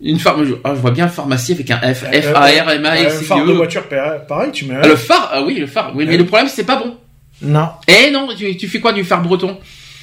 Une 0.00 0.18
pharmacie, 0.18 0.54
ah, 0.64 0.72
je 0.74 0.80
vois 0.80 0.90
bien 0.90 1.08
pharmacie 1.08 1.52
avec 1.52 1.70
un 1.70 1.78
F, 1.78 2.04
Euh, 2.12 2.20
F 2.20 2.26
A 2.34 2.40
R 2.64 2.70
M 2.70 2.84
A 2.84 2.98
S 3.00 3.22
I 3.22 3.24
phare 3.24 3.44
de 3.46 3.52
E. 3.52 3.54
voiture 3.54 3.84
pa- 3.88 4.18
pareil, 4.28 4.50
tu 4.52 4.66
mets 4.66 4.74
un 4.74 4.80
Ah, 4.82 4.88
le 4.88 4.96
F. 4.96 5.06
phare, 5.06 5.30
ah 5.32 5.42
oui, 5.42 5.56
le 5.58 5.66
phare. 5.66 5.92
Oui, 5.94 6.04
mais 6.04 6.12
Ouais. 6.12 6.16
le 6.18 6.26
problème 6.26 6.48
c'est 6.48 6.64
pas 6.64 6.76
bon. 6.76 6.96
Non. 7.42 7.68
Eh 7.88 8.10
non, 8.10 8.28
tu, 8.36 8.56
tu 8.56 8.68
fais 8.68 8.80
quoi 8.80 8.92
du 8.92 9.04
phare 9.04 9.22
breton? 9.22 9.58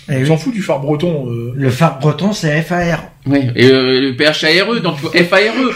Eh 0.09 0.15
On 0.15 0.19
oui. 0.21 0.27
s'en 0.27 0.37
fout 0.37 0.53
du 0.53 0.61
phare 0.61 0.79
breton. 0.79 1.27
euh. 1.29 1.51
Le 1.55 1.69
phare 1.69 1.99
breton, 1.99 2.33
c'est 2.33 2.61
F-A-R. 2.61 3.03
Oui, 3.27 3.47
et 3.55 3.65
euh, 3.67 3.99
le 4.01 4.15
P 4.15 4.23
H 4.25 4.45
A 4.45 4.65
R 4.65 4.73
E, 4.73 4.79
donc 4.79 4.97
F 4.97 5.33
A 5.33 5.37
R 5.37 5.39
E. 5.63 5.75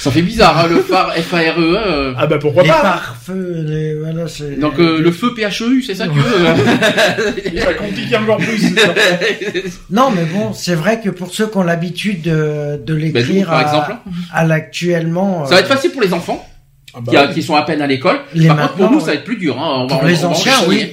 Ça 0.00 0.10
fait 0.10 0.22
bizarre, 0.22 0.58
hein, 0.58 0.66
le 0.68 0.80
phare 0.80 1.12
F-A-R-E. 1.14 1.76
Euh. 1.76 2.14
Ah 2.16 2.26
bah 2.26 2.38
pourquoi 2.40 2.62
les 2.62 2.70
pas 2.70 2.80
phares, 2.80 3.16
feu, 3.22 3.64
les, 3.66 3.94
voilà, 3.94 4.26
c'est... 4.28 4.58
Donc 4.58 4.78
euh, 4.78 4.98
le 4.98 5.12
feu 5.12 5.34
PHEU, 5.34 5.82
c'est 5.82 5.94
ça 5.94 6.06
que 6.08 6.12
tu 6.14 6.18
veux 6.18 7.60
Ça 7.62 7.74
complique 7.74 8.14
encore 8.14 8.38
plus. 8.38 8.58
ça. 8.74 8.94
Non, 9.90 10.10
mais 10.10 10.24
bon, 10.24 10.52
c'est 10.54 10.74
vrai 10.74 11.00
que 11.00 11.10
pour 11.10 11.34
ceux 11.34 11.46
qui 11.48 11.56
ont 11.58 11.62
l'habitude 11.62 12.22
de, 12.22 12.80
de 12.84 12.94
Bah, 12.94 13.00
l'écrire 13.20 13.46
par 13.48 13.58
à, 13.58 13.62
exemple. 13.62 13.92
à 14.32 14.44
l'actuellement... 14.44 15.44
Ça 15.46 15.54
va 15.56 15.60
être 15.60 15.68
facile 15.68 15.90
pour 15.90 16.00
les 16.02 16.14
enfants. 16.14 16.46
Ah 16.92 16.98
bah 17.02 17.10
qui, 17.12 17.16
a- 17.16 17.26
oui. 17.28 17.34
qui 17.34 17.42
sont 17.44 17.54
à 17.54 17.62
peine 17.62 17.80
à 17.82 17.86
l'école. 17.86 18.18
Les 18.34 18.48
Par 18.48 18.56
contre, 18.62 18.72
pour 18.74 18.90
nous, 18.90 18.98
ça 18.98 19.06
va 19.06 19.14
être 19.14 19.24
plus 19.24 19.36
dur. 19.36 19.56
Hein. 19.60 19.82
On 19.82 19.86
Pour 19.86 20.02
les 20.04 20.24
on 20.24 20.30
anciens, 20.30 20.54
oui. 20.66 20.92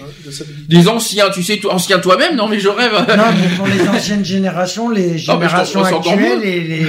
Des 0.69 0.87
anciens, 0.89 1.29
tu 1.31 1.41
sais, 1.41 1.57
toi- 1.57 1.73
ancien 1.73 1.97
toi-même, 1.99 2.35
non 2.35 2.47
mais 2.47 2.59
je 2.59 2.67
rêve. 2.67 2.91
Non, 2.91 3.23
mais 3.35 3.55
pour 3.55 3.65
les 3.65 3.87
anciennes 3.87 4.23
générations, 4.25 4.89
les 4.89 5.07
Non, 5.11 5.17
je 5.17 5.23
générations 5.23 5.79
encore 5.81 6.11
actuelles 6.13 6.43
et 6.43 6.59
les, 6.59 6.85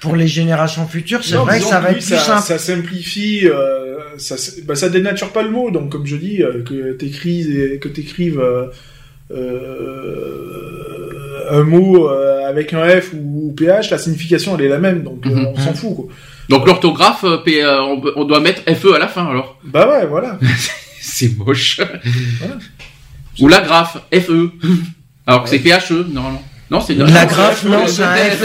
pour 0.00 0.16
les 0.16 0.26
générations 0.28 0.86
futures, 0.88 1.22
c'est 1.22 1.36
vrai 1.36 1.58
que 1.60 1.64
ça 1.66 1.80
va 1.80 1.90
être 1.90 1.98
plus 1.98 2.06
ça, 2.06 2.18
simple. 2.18 2.42
ça 2.46 2.58
simplifie, 2.58 3.46
euh, 3.46 3.96
ça, 4.18 4.36
bah, 4.64 4.74
ça 4.74 4.88
dénature 4.88 5.30
pas 5.30 5.42
le 5.42 5.50
mot. 5.50 5.70
Donc, 5.70 5.90
comme 5.90 6.06
je 6.06 6.16
dis, 6.16 6.42
euh, 6.42 6.62
que 6.64 6.92
t'écrives, 6.92 7.78
que 7.78 7.88
t'écrives 7.88 8.40
euh, 8.40 8.66
euh, 10.10 11.48
un 11.50 11.64
mot 11.64 12.08
euh, 12.08 12.48
avec 12.48 12.72
un 12.72 12.88
F 13.00 13.12
ou, 13.14 13.48
ou 13.48 13.52
PH, 13.52 13.90
la 13.90 13.98
signification 13.98 14.56
elle 14.58 14.64
est 14.66 14.68
la 14.68 14.78
même. 14.78 15.02
Donc, 15.02 15.26
euh, 15.26 15.30
Mhm. 15.30 15.46
on 15.54 15.56
s'en 15.60 15.74
fout. 15.74 15.94
Quoi. 15.96 16.06
Donc 16.48 16.66
l'orthographe, 16.66 17.24
P- 17.44 17.64
on, 17.64 18.02
on 18.16 18.24
doit 18.24 18.40
mettre 18.40 18.62
FE 18.74 18.94
à 18.94 18.98
la 18.98 19.08
fin 19.08 19.26
alors. 19.26 19.58
Bah 19.64 19.88
ouais, 19.88 20.06
voilà. 20.06 20.38
C'est 21.00 21.36
moche. 21.38 21.80
Ou 23.40 23.48
la 23.48 23.60
graphe, 23.60 23.98
FE. 24.12 24.50
Alors 25.26 25.44
que 25.44 25.48
c'est 25.48 25.58
PHE 25.60 26.06
normalement. 26.12 26.42
Non, 26.70 26.80
c'est 26.80 26.94
La 26.94 27.26
graphe, 27.26 27.64
non, 27.64 27.84
c'est 27.88 28.02
un 28.04 28.14
F. 28.14 28.44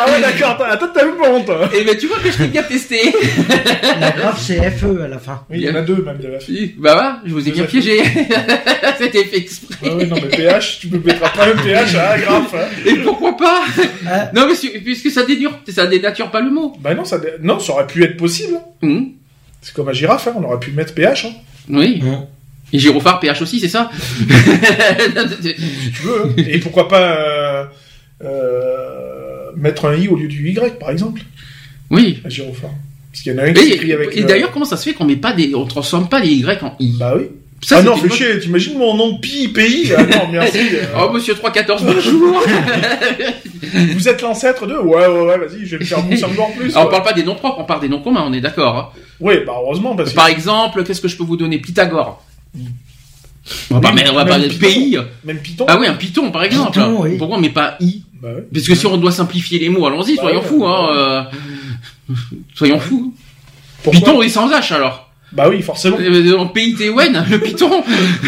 ah 0.00 0.06
ouais, 0.10 0.20
d'accord. 0.22 0.56
T'as, 0.58 0.68
attends, 0.68 0.86
t'as 0.94 1.04
mon 1.04 1.36
honte. 1.36 1.50
hein. 1.50 1.68
Et 1.78 1.84
ben 1.84 1.94
tu 1.98 2.06
vois 2.06 2.18
que 2.18 2.30
je 2.30 2.36
t'ai 2.38 2.46
bien 2.46 2.62
testé. 2.62 3.14
La 4.00 4.10
graphe, 4.12 4.40
c'est 4.40 4.70
FE 4.70 5.02
à 5.04 5.08
la 5.08 5.18
fin. 5.18 5.42
Oui, 5.50 5.58
il 5.60 5.64
y 5.64 5.70
en 5.70 5.74
a 5.74 5.82
deux 5.82 6.02
même 6.02 6.16
de 6.18 6.28
la 6.28 6.40
fille. 6.40 6.74
bah 6.78 6.96
ouais, 7.22 7.28
je 7.28 7.34
vous 7.34 7.46
ai 7.46 7.52
bien 7.52 7.64
Deux 7.64 7.68
piégé. 7.68 8.02
C'était 8.98 9.24
fait 9.24 9.36
exprès. 9.36 9.74
Ah 9.84 9.94
ouais, 9.96 10.06
non, 10.06 10.16
mais 10.16 10.28
PH, 10.34 10.78
tu 10.80 10.88
peux 10.88 10.98
mettre 11.06 11.22
après 11.24 11.52
un 11.52 11.56
PH 11.56 11.94
à 11.94 12.16
la 12.16 12.22
graphe. 12.22 12.54
Hein. 12.54 12.68
Et 12.86 12.94
pourquoi 12.96 13.36
pas? 13.36 13.64
Ah. 14.08 14.30
Non 14.34 14.46
mais 14.48 14.54
puisque 14.80 15.10
ça 15.10 15.24
dénure, 15.24 15.52
ça 15.68 15.86
dénature 15.86 16.30
pas 16.30 16.40
le 16.40 16.50
mot. 16.50 16.74
Bah 16.80 16.94
non, 16.94 17.04
ça, 17.04 17.18
dé- 17.18 17.34
non, 17.42 17.58
ça 17.58 17.74
aurait 17.74 17.86
pu 17.86 18.02
être 18.02 18.16
possible. 18.16 18.58
Hum, 18.82 19.10
C'est 19.60 19.74
comme 19.74 19.88
à 19.88 19.92
girafe, 19.92 20.26
hein, 20.28 20.32
on 20.38 20.44
aurait 20.44 20.58
pu 20.60 20.70
mettre 20.72 20.94
PH. 20.94 21.26
Hein. 21.26 21.32
Oui. 21.68 22.02
Et 22.72 22.78
gyrophare, 22.78 23.18
PH 23.20 23.42
aussi, 23.42 23.58
c'est 23.60 23.68
ça 23.68 23.90
si 23.92 24.26
tu 25.94 26.02
veux. 26.02 26.22
hein. 26.26 26.32
Et 26.48 26.58
pourquoi 26.58 26.88
pas 26.88 27.16
euh, 27.16 27.64
euh, 28.24 29.50
mettre 29.56 29.86
un 29.86 29.94
i 29.96 30.08
au 30.08 30.16
lieu 30.16 30.28
du 30.28 30.50
y, 30.50 30.54
par 30.78 30.90
exemple, 30.90 31.22
Oui. 31.90 32.20
à 32.24 32.28
gyrophare. 32.28 32.70
Parce 33.12 33.22
qu'il 33.22 33.32
y 33.32 33.34
en 33.34 33.38
a 33.38 33.42
un 33.46 33.52
qui 33.52 33.60
Et, 33.66 33.70
s'écrit 33.72 33.92
avec. 33.92 34.16
et 34.16 34.22
euh, 34.22 34.26
d'ailleurs, 34.26 34.52
comment 34.52 34.64
ça 34.64 34.76
se 34.76 34.84
fait 34.88 34.92
qu'on 34.94 35.04
met 35.04 35.16
pas 35.16 35.32
des, 35.32 35.52
on 35.54 35.64
transforme 35.64 36.08
pas 36.08 36.20
les 36.20 36.28
Y 36.30 36.62
en 36.62 36.76
I? 36.78 36.94
Bah 36.98 37.14
oui. 37.16 37.24
Ça, 37.62 37.76
ah 37.78 37.82
non, 37.82 37.94
fais 37.96 38.08
chier, 38.08 38.38
t'imagines 38.38 38.78
mon 38.78 38.94
nom 38.94 39.18
pi, 39.18 39.48
pays? 39.48 39.92
Ah 39.94 40.02
non, 40.04 40.28
merci. 40.32 40.58
euh, 40.72 40.84
Oh, 40.98 41.12
monsieur 41.12 41.34
314, 41.34 41.82
bonjour 41.84 42.42
Vous 43.92 44.08
êtes 44.08 44.22
l'ancêtre 44.22 44.66
de 44.66 44.74
Ouais, 44.76 45.06
ouais, 45.06 45.20
ouais, 45.22 45.38
vas-y, 45.38 45.66
je 45.66 45.76
vais 45.76 45.80
me 45.80 45.84
faire 45.84 46.02
pousser 46.02 46.24
encore 46.24 46.46
en 46.48 46.52
plus. 46.52 46.74
Alors, 46.74 46.88
on 46.88 46.90
parle 46.90 47.02
pas 47.02 47.12
des 47.12 47.22
noms 47.22 47.34
propres, 47.34 47.58
on 47.60 47.64
parle 47.64 47.80
des 47.82 47.90
noms 47.90 48.00
communs, 48.00 48.24
on 48.26 48.32
est 48.32 48.40
d'accord. 48.40 48.76
hein. 48.78 48.88
Ouais, 49.20 49.44
bah 49.44 49.52
heureusement, 49.62 49.94
parce 49.94 50.10
que. 50.10 50.14
Par 50.14 50.28
exemple, 50.28 50.82
qu'est-ce 50.84 51.02
que 51.02 51.08
je 51.08 51.16
peux 51.18 51.24
vous 51.24 51.36
donner? 51.36 51.58
Pythagore. 51.58 52.24
On 52.56 53.74
va 53.74 53.80
Oui, 53.80 53.80
pas, 53.80 53.92
mais 53.92 54.08
on 54.10 54.14
va 54.14 54.24
pays. 54.58 54.98
Même 55.24 55.38
Python. 55.38 55.66
Ah 55.68 55.78
oui, 55.78 55.86
un 55.86 55.94
Python, 55.94 56.30
par 56.30 56.44
exemple. 56.44 56.72
Python, 56.72 57.00
oui. 57.02 57.16
Pourquoi 57.16 57.36
on 57.36 57.40
met 57.40 57.50
pas 57.50 57.76
I 57.80 58.02
Bah. 58.20 58.28
Parce 58.52 58.66
que 58.66 58.74
si 58.74 58.86
on 58.86 58.96
doit 58.96 59.10
simplifier 59.12 59.58
les 59.58 59.68
mots, 59.68 59.86
allons-y, 59.86 60.16
Bah 60.16 60.22
soyons 60.22 60.40
ouais, 60.40 60.46
fous. 60.46 60.62
ouais. 60.64 60.68
Hein, 60.68 61.28
euh, 62.10 62.14
Soyons 62.54 62.78
fous. 62.80 63.14
Pourquoi 63.82 64.00
Python, 64.00 64.18
oui, 64.18 64.30
sans 64.30 64.48
H, 64.50 64.72
alors. 64.74 65.10
Bah 65.32 65.48
oui, 65.48 65.62
forcément. 65.62 65.96
Euh, 66.00 66.36
En 66.36 66.46
pays 66.46 66.74
le 67.30 67.38
Python. 67.38 67.82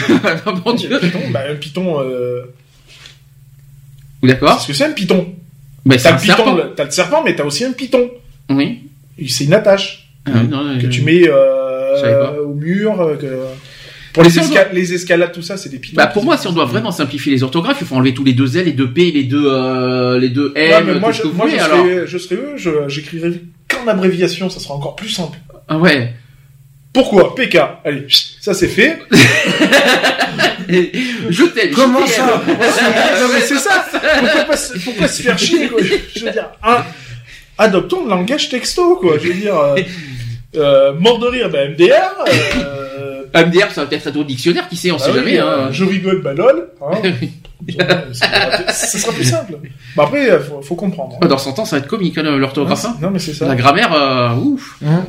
Mon 0.64 0.72
Dieu. 0.74 0.98
Python, 1.00 1.20
bah 1.30 1.40
un 1.50 1.56
Python. 1.56 2.00
Euh... 2.00 2.42
D'accord 4.22 4.56
C'est 4.60 4.62
ce 4.62 4.68
que 4.68 4.72
c'est 4.74 4.84
un 4.84 4.92
Python? 4.92 5.34
C'est 5.98 6.04
T'as 6.04 6.10
un 6.10 6.14
le 6.14 6.20
Python, 6.20 6.72
t'as 6.76 6.84
le 6.84 6.90
serpent, 6.92 7.22
mais 7.24 7.34
t'as 7.34 7.44
aussi 7.44 7.64
un 7.64 7.72
Python. 7.72 8.08
Oui. 8.50 8.82
C'est 9.28 9.44
une 9.44 9.54
attache. 9.54 10.08
Ah 10.26 10.42
non, 10.44 10.78
que 10.78 10.86
euh, 10.86 10.88
tu 10.88 11.02
mets 11.02 11.26
euh, 11.28 12.44
au 12.44 12.54
mur. 12.54 13.00
euh, 13.00 13.16
que... 13.16 13.26
Pour 14.12 14.22
les, 14.24 14.92
escalades, 14.94 15.32
tout 15.32 15.40
ça, 15.42 15.56
c'est 15.56 15.70
des 15.70 15.78
pitons. 15.78 15.96
Bah 15.96 16.06
pour 16.06 16.22
moi, 16.24 16.36
si 16.36 16.46
on 16.46 16.52
doit 16.52 16.66
vraiment 16.66 16.90
simplifier 16.92 17.32
les 17.32 17.42
orthographes, 17.42 17.78
il 17.80 17.86
faut 17.86 17.94
enlever 17.96 18.12
tous 18.12 18.24
les 18.24 18.34
deux 18.34 18.58
L, 18.58 18.66
les 18.66 18.72
deux 18.72 18.90
P, 18.90 19.10
les 19.10 19.22
deux 19.24 19.46
euh, 19.46 20.18
les 20.18 20.28
deux 20.28 20.52
Ouais, 20.54 20.68
M, 20.70 20.84
mais 20.86 20.94
moi, 21.00 21.12
je, 21.12 21.22
moi 21.28 21.48
je. 21.48 21.56
Alors, 21.56 21.84
serais, 21.86 22.06
je 22.06 22.18
serais 22.18 22.34
eux, 22.36 22.52
je- 22.56 22.88
j'écrirais 22.88 23.32
qu'en 23.68 23.86
abréviation, 23.88 24.50
ça 24.50 24.60
sera 24.60 24.74
encore 24.74 24.96
plus 24.96 25.08
simple. 25.08 25.38
ah 25.68 25.78
ouais. 25.78 26.12
Pourquoi? 26.92 27.34
PK 27.34 27.56
Allez, 27.86 28.06
ça 28.40 28.52
c'est 28.52 28.68
fait. 28.68 28.98
je 30.68 31.44
t'aime. 31.44 31.70
Comment 31.74 32.04
je 32.06 32.12
ça? 32.12 32.42
Non 32.46 33.28
mais 33.32 33.40
c'est 33.40 33.56
ça. 33.58 33.84
Pourquoi, 33.90 34.44
pas 34.44 34.56
se- 34.56 34.78
pourquoi 34.78 35.08
se 35.08 35.22
faire 35.22 35.38
chier 35.38 35.68
quoi? 35.68 35.80
Je 36.14 36.24
veux 36.24 36.30
dire, 36.32 36.50
un- 36.62 36.84
adoptons 37.58 38.04
le 38.04 38.10
langage 38.10 38.48
texto 38.50 38.96
quoi. 38.96 39.16
Je 39.18 39.28
veux 39.28 39.34
dire, 39.34 39.56
euh, 39.58 39.76
euh, 40.56 40.92
mort 40.94 41.18
de 41.18 41.26
rire, 41.28 41.48
bah 41.50 41.66
MDR. 41.66 42.24
Euh, 42.28 42.91
MDR, 43.34 43.70
ça 43.72 43.82
va 43.82 43.86
peut-être 43.86 44.06
être 44.06 44.16
au 44.16 44.24
dictionnaire, 44.24 44.68
qui 44.68 44.76
sait, 44.76 44.90
on 44.90 44.96
bah 44.96 45.04
sait 45.04 45.10
oui, 45.10 45.16
jamais. 45.16 45.40
euh, 45.40 45.66
Hein. 45.66 45.68
Je 45.72 45.84
rigole, 45.84 46.22
bah 46.22 46.34
lol. 46.34 46.68
Hein. 46.80 46.96
ça, 48.12 48.26
sera, 48.26 48.72
ça 48.72 48.98
sera 48.98 49.12
plus 49.12 49.24
simple. 49.24 49.54
Bah 49.96 50.04
après, 50.06 50.30
euh, 50.30 50.40
faut, 50.40 50.60
faut 50.62 50.74
comprendre. 50.74 51.18
hein. 51.22 51.26
Dans 51.26 51.38
100 51.38 51.58
ans, 51.58 51.64
ça 51.64 51.76
va 51.76 51.82
être 51.82 51.88
comique, 51.88 52.18
hein, 52.18 52.22
l'orthographe. 52.36 52.84
hein. 52.84 52.96
Non 53.00 53.10
mais 53.10 53.18
c'est 53.18 53.34
ça. 53.34 53.46
La 53.46 53.54
grammaire, 53.54 53.92
euh, 53.94 54.34
ouf. 54.34 54.76
Hein 54.84 55.04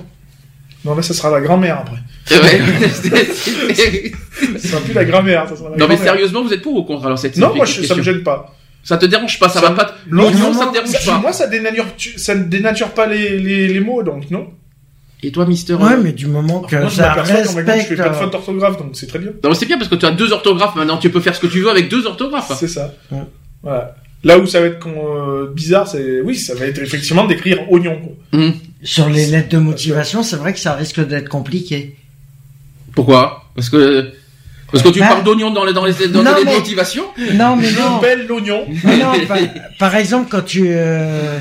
Non 0.85 0.95
là, 0.95 1.01
ça 1.01 1.13
sera 1.13 1.29
la 1.31 1.41
grand-mère 1.41 1.79
après. 1.79 1.97
Ouais. 2.37 2.61
Ça 4.59 4.67
sera 4.69 4.81
plus 4.81 4.93
la 4.93 5.05
grammaire, 5.05 5.47
ça 5.47 5.55
sera 5.55 5.69
la 5.69 5.77
non 5.77 5.87
mais 5.87 5.97
sérieusement, 5.97 6.43
vous 6.43 6.53
êtes 6.53 6.61
pour 6.61 6.75
ou 6.75 6.83
contre 6.83 7.05
alors 7.05 7.19
cette 7.19 7.37
Non, 7.37 7.53
moi 7.55 7.65
je- 7.65 7.83
ça 7.83 7.95
me 7.95 8.01
gêne 8.01 8.23
pas. 8.23 8.53
Ça 8.83 8.97
te 8.97 9.05
dérange 9.05 9.39
pas, 9.39 9.47
ça, 9.47 9.61
Ça 9.61 9.69
va 9.69 9.71
pas. 9.75 9.85
te- 9.85 9.91
L'oignon, 10.09 10.53
ça 10.53 10.65
te 10.67 10.73
dérange 10.73 10.89
Ça- 10.89 11.11
pas. 11.11 11.17
Moi 11.19 11.31
ça 11.33 11.47
dénature, 11.47 11.85
tu- 11.97 12.17
ça 12.19 12.35
ne 12.35 12.43
dénature 12.43 12.89
pas 12.89 13.05
les, 13.07 13.39
les, 13.39 13.67
les 13.67 13.79
mots 13.79 14.03
donc 14.03 14.29
non. 14.31 14.47
Et 15.25 15.31
toi, 15.31 15.45
Mister 15.45 15.73
Ouais, 15.75 15.93
euh, 15.93 16.01
mais 16.03 16.11
du 16.11 16.27
moment 16.27 16.59
que 16.61 16.75
Moi 16.75 16.89
je 16.89 16.95
ça 16.95 17.13
je 17.15 17.19
respecte. 17.33 17.87
fais 17.87 17.95
pas 17.95 18.09
de 18.09 18.09
euh, 18.09 18.13
faute 18.13 18.31
d'orthographe 18.31 18.77
donc 18.77 18.89
c'est 18.93 19.07
très 19.07 19.19
bien. 19.19 19.31
Non, 19.43 19.49
mais 19.49 19.55
c'est 19.55 19.65
bien 19.65 19.77
parce 19.77 19.89
que 19.89 19.95
tu 19.95 20.05
as 20.05 20.11
deux 20.11 20.31
orthographes 20.33 20.75
maintenant. 20.75 20.97
Tu 20.97 21.09
peux 21.09 21.21
faire 21.21 21.33
ce 21.35 21.39
que 21.39 21.47
tu 21.47 21.61
veux 21.61 21.69
avec 21.69 21.89
deux 21.89 22.05
orthographes. 22.05 22.51
C'est 22.59 22.67
ça. 22.67 22.93
Ouais. 23.11 23.19
Voilà. 23.63 23.95
Là 24.25 24.37
où 24.39 24.45
ça 24.45 24.59
va 24.61 24.67
être 24.67 24.79
con- 24.79 24.93
euh, 24.95 25.51
bizarre, 25.53 25.87
c'est 25.87 26.21
oui, 26.21 26.35
ça 26.35 26.55
va 26.55 26.65
être 26.65 26.79
effectivement 26.79 27.25
d'écrire 27.25 27.59
oignon. 27.71 27.99
Quoi. 28.01 28.39
Hum. 28.39 28.53
Sur 28.83 29.09
les 29.09 29.25
lettres 29.27 29.49
de 29.49 29.57
motivation, 29.57 30.23
c'est 30.23 30.35
vrai 30.35 30.53
que 30.53 30.59
ça 30.59 30.73
risque 30.73 31.05
d'être 31.05 31.29
compliqué. 31.29 31.95
Pourquoi? 32.95 33.43
Parce 33.55 33.69
que 33.69 34.11
parce 34.71 34.83
que 34.83 34.89
tu 34.89 34.99
Bah. 34.99 35.07
parles 35.09 35.23
d'oignon 35.23 35.51
dans 35.51 35.65
les 35.65 35.73
dans 35.73 35.85
les 35.85 35.93
dans 36.07 36.23
Non, 36.23 36.35
les 36.37 36.45
mais- 36.45 36.55
motivations? 36.55 37.03
Non, 37.33 37.55
mais 37.55 37.71
non. 37.71 38.01
Je 38.01 38.27
l'oignon. 38.27 38.65
Mais 38.83 38.97
non, 38.97 39.11
par, 39.27 39.37
par 39.79 39.95
exemple, 39.95 40.27
quand 40.31 40.43
tu, 40.43 40.63
euh, 40.67 41.37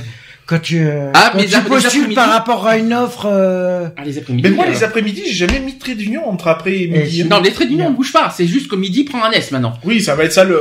quand 0.53 0.61
tu, 0.63 0.85
euh, 0.87 1.11
Ah, 1.15 1.31
quand 1.33 1.39
mais 1.39 1.47
tu 1.47 1.59
postules 1.63 1.87
après-midi. 1.89 2.15
par 2.15 2.29
rapport 2.31 2.67
à 2.67 2.77
une 2.77 2.93
offre, 2.93 3.27
euh, 3.31 3.89
Ah, 3.97 4.05
les 4.05 4.19
après-midi. 4.19 4.47
Mais 4.49 4.55
moi 4.55 4.67
euh, 4.67 4.71
les 4.71 4.85
après-midi, 4.85 5.23
j'ai 5.27 5.33
jamais 5.47 5.61
mis 5.61 5.73
de 5.75 5.79
trait 5.79 5.95
d'union 5.95 6.29
entre 6.29 6.49
après 6.49 6.79
et 6.83 6.89
midi. 6.89 7.23
Et- 7.23 7.25
Non, 7.25 7.41
les 7.41 7.53
traits 7.53 7.69
d'union 7.69 7.89
ne 7.91 7.95
bougent 7.97 8.13
pas. 8.13 8.29
C'est 8.37 8.47
juste 8.47 8.69
que 8.69 8.77
midi 8.77 9.05
prend 9.05 9.25
un 9.25 9.31
S 9.31 9.51
maintenant. 9.51 9.73
Oui, 9.85 10.03
ça 10.03 10.15
va 10.15 10.25
être 10.25 10.33
ça 10.33 10.45
le. 10.45 10.61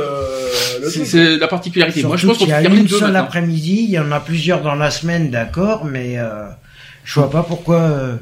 le 0.80 0.88
C'est 0.90 1.36
la 1.36 1.46
particularité. 1.48 2.02
Moi, 2.04 2.16
je 2.16 2.26
pense 2.26 2.38
qu'on 2.38 2.46
les 2.46 2.52
une 2.66 2.84
deux 2.84 2.88
seule 2.98 3.08
maintenant. 3.12 3.20
après-midi, 3.20 3.84
il 3.84 3.90
y 3.90 3.98
en 3.98 4.10
a 4.12 4.20
plusieurs 4.20 4.62
dans 4.62 4.74
la 4.74 4.90
semaine, 4.90 5.30
d'accord, 5.30 5.84
mais 5.84 6.14
euh, 6.16 6.46
je 7.04 7.14
vois 7.20 7.30
pas 7.30 7.42
pourquoi. 7.42 7.76
euh, 7.80 8.16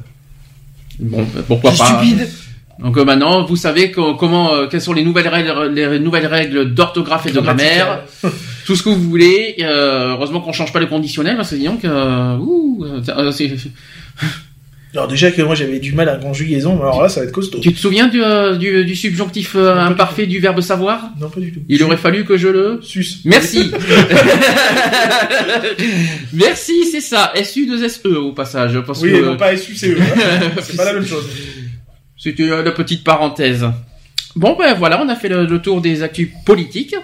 Bon, 0.98 1.24
pourquoi 1.46 1.70
c'est 1.72 1.78
pas. 1.78 1.84
stupide. 2.02 2.28
Donc 2.78 2.96
euh, 2.96 3.04
maintenant, 3.04 3.44
vous 3.44 3.56
savez 3.56 3.90
co- 3.90 4.14
comment, 4.14 4.54
euh, 4.54 4.66
quelles 4.66 4.80
sont 4.80 4.92
les 4.94 5.04
nouvelles 5.04 5.28
règles, 5.28 5.70
les 5.74 5.98
nouvelles 5.98 6.26
règles 6.26 6.72
d'orthographe 6.74 7.26
et 7.26 7.30
de 7.30 7.40
grammaire, 7.40 8.00
tout 8.66 8.76
ce 8.76 8.82
que 8.82 8.88
vous 8.90 9.02
voulez. 9.10 9.56
Euh, 9.60 10.10
heureusement 10.10 10.40
qu'on 10.40 10.52
change 10.52 10.72
pas 10.72 10.80
le 10.80 10.86
conditionnel 10.86 11.36
parce 11.36 11.50
que 11.50 11.56
que, 11.76 11.86
euh, 11.86 12.36
ouh, 12.38 12.84
euh, 12.84 13.30
c'est- 13.32 13.48
Alors 14.92 15.06
déjà 15.06 15.30
que 15.30 15.40
moi 15.42 15.54
j'avais 15.54 15.78
du 15.78 15.92
mal 15.92 16.08
à 16.08 16.14
la 16.14 16.18
conjugaison, 16.18 16.76
alors 16.80 17.00
là 17.00 17.08
ça 17.08 17.20
va 17.20 17.26
être 17.26 17.32
costaud. 17.32 17.60
tu 17.60 17.72
te 17.72 17.78
souviens 17.78 18.08
du, 18.08 18.24
euh, 18.24 18.56
du, 18.56 18.84
du 18.84 18.96
subjonctif 18.96 19.54
euh, 19.54 19.68
Non, 19.68 19.74
pas 19.76 19.86
du 19.86 19.92
imparfait 19.92 20.26
du 20.26 20.40
verbe 20.40 20.60
savoir? 20.62 21.10
Non 21.20 21.30
pas 21.30 21.38
du 21.38 21.52
tout. 21.52 21.60
Il 21.68 21.80
aurait 21.84 21.96
fallu 21.96 22.24
que 22.24 22.36
je 22.36 22.48
le. 22.48 22.80
Sus. 22.82 23.18
Merci. 23.24 23.70
Merci, 26.32 26.86
c'est 26.90 27.00
ça. 27.00 27.32
SU 27.42 27.66
2 27.66 27.88
SE 27.88 28.08
au 28.08 28.32
passage, 28.32 28.80
parce 28.80 29.00
Oui, 29.02 29.12
que 29.12 29.16
et 29.16 29.22
non 29.22 29.36
pas 29.36 29.56
SUCE. 29.56 29.84
hein. 29.84 30.50
c'est 30.60 30.76
pas 30.76 30.84
la 30.84 30.92
même 30.94 31.06
chose. 31.06 31.24
C'était 32.16 32.42
euh, 32.50 32.62
la 32.62 32.72
petite 32.72 33.04
parenthèse. 33.04 33.64
Bon 34.36 34.56
ben 34.58 34.74
voilà, 34.74 35.00
on 35.02 35.08
a 35.08 35.16
fait 35.16 35.28
le, 35.28 35.46
le 35.46 35.58
tour 35.60 35.80
des 35.80 36.02
actus 36.02 36.28
politiques. 36.44 36.94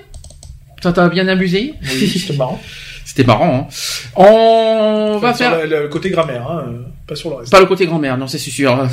Ça 0.83 0.93
t'a 0.93 1.09
bien 1.09 1.27
amusé 1.29 1.75
Oui, 1.83 2.09
c'était 2.09 2.37
marrant. 2.37 2.61
C'était 3.05 3.23
marrant. 3.25 3.69
Hein. 3.71 3.75
On 4.17 5.19
va 5.19 5.31
Enfin, 5.31 5.35
faire 5.39 5.65
le, 5.65 5.83
le 5.83 5.89
côté 5.89 6.11
grammaire, 6.11 6.45
hein, 6.51 6.65
euh, 6.69 6.73
pas 7.07 7.15
sur 7.15 7.31
le 7.31 7.37
reste. 7.37 7.53
pas 7.53 7.61
le 7.61 7.67
côté 7.67 7.87
grand-mère, 7.87 8.19
non, 8.19 8.27
c'est 8.27 8.37
sûr. 8.37 8.89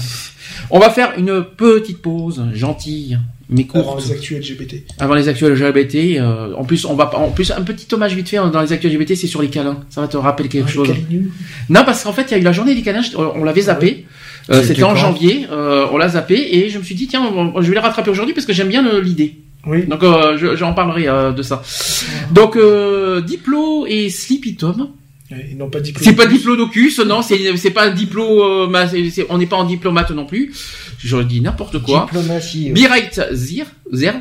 On 0.70 0.78
va 0.78 0.92
faire 0.92 1.14
une 1.18 1.44
petite 1.44 1.98
pause 2.00 2.44
gentille, 2.54 3.18
mais 3.50 3.66
courte. 3.66 3.88
Avant 3.88 3.98
les 3.98 4.12
actus 4.12 4.38
LGBT. 4.38 4.76
Avant 5.00 5.16
les 5.16 5.28
actus 5.30 5.48
LGBT. 5.50 5.96
Euh, 6.20 6.54
en 6.56 6.64
plus, 6.64 6.86
on 6.86 6.94
va 6.94 7.10
en 7.18 7.32
plus 7.32 7.50
un 7.52 7.64
petit 7.64 7.88
hommage 7.94 8.14
vite 8.16 8.30
fait 8.30 8.38
dans 8.38 8.62
les 8.62 8.72
actus 8.72 8.94
LGBT, 8.94 9.16
c'est 9.16 9.26
sur 9.28 9.42
les 9.42 9.50
câlins. 9.50 9.80
Ça 9.90 10.02
va 10.02 10.08
te 10.08 10.16
rappeler 10.16 10.48
quelque 10.48 10.70
chose. 10.70 10.90
Non, 11.70 11.84
parce 11.84 12.04
qu'en 12.04 12.14
fait, 12.14 12.26
il 12.30 12.32
y 12.32 12.36
a 12.36 12.38
eu 12.38 12.44
la 12.44 12.54
journée 12.54 12.76
des 12.76 12.84
câlins. 12.84 13.02
On 13.18 13.44
l'avait 13.44 13.62
zappé. 13.62 14.06
Euh, 14.52 14.62
c'était 14.62 14.84
en 14.84 14.96
janvier. 14.96 15.48
Euh, 15.52 15.88
on 15.92 15.98
l'a 15.98 16.10
zappé 16.10 16.36
et 16.58 16.70
je 16.70 16.78
me 16.78 16.84
suis 16.84 16.96
dit 16.96 17.08
tiens, 17.08 17.32
je 17.60 17.68
vais 17.68 17.74
les 17.74 17.80
rattraper 17.80 18.12
aujourd'hui 18.12 18.36
parce 18.36 18.46
que 18.46 18.54
j'aime 18.54 18.68
bien 18.70 18.84
l'idée. 19.00 19.38
Oui. 19.66 19.86
Donc 19.86 20.02
j'en 20.56 20.74
parlerai 20.74 21.34
de 21.34 21.42
ça. 21.42 21.62
Donc 22.32 22.58
Diplo 23.26 23.86
et 23.88 24.10
Sleepy 24.10 24.56
Tom. 24.56 24.90
Ils 25.50 25.58
n'ont 25.58 25.70
pas 25.70 25.80
C'est 26.02 26.14
pas 26.14 26.28
diplodocus, 26.28 27.00
non, 27.00 27.22
c'est 27.22 27.58
c'est 27.58 27.72
pas 27.72 27.88
un 27.88 27.92
diplôme, 27.92 28.76
on 29.30 29.38
n'est 29.38 29.46
pas 29.48 29.56
en 29.56 29.64
diplomate 29.64 30.12
non 30.12 30.26
plus. 30.26 30.54
J'aurais 31.00 31.26
dit 31.26 31.42
n'importe 31.42 31.82
quoi. 31.82 32.08
Diplomatie. 32.12 32.72
Be 32.72 32.88
right 32.88 33.20
Zir, 33.32 33.66
Zer. 33.92 34.14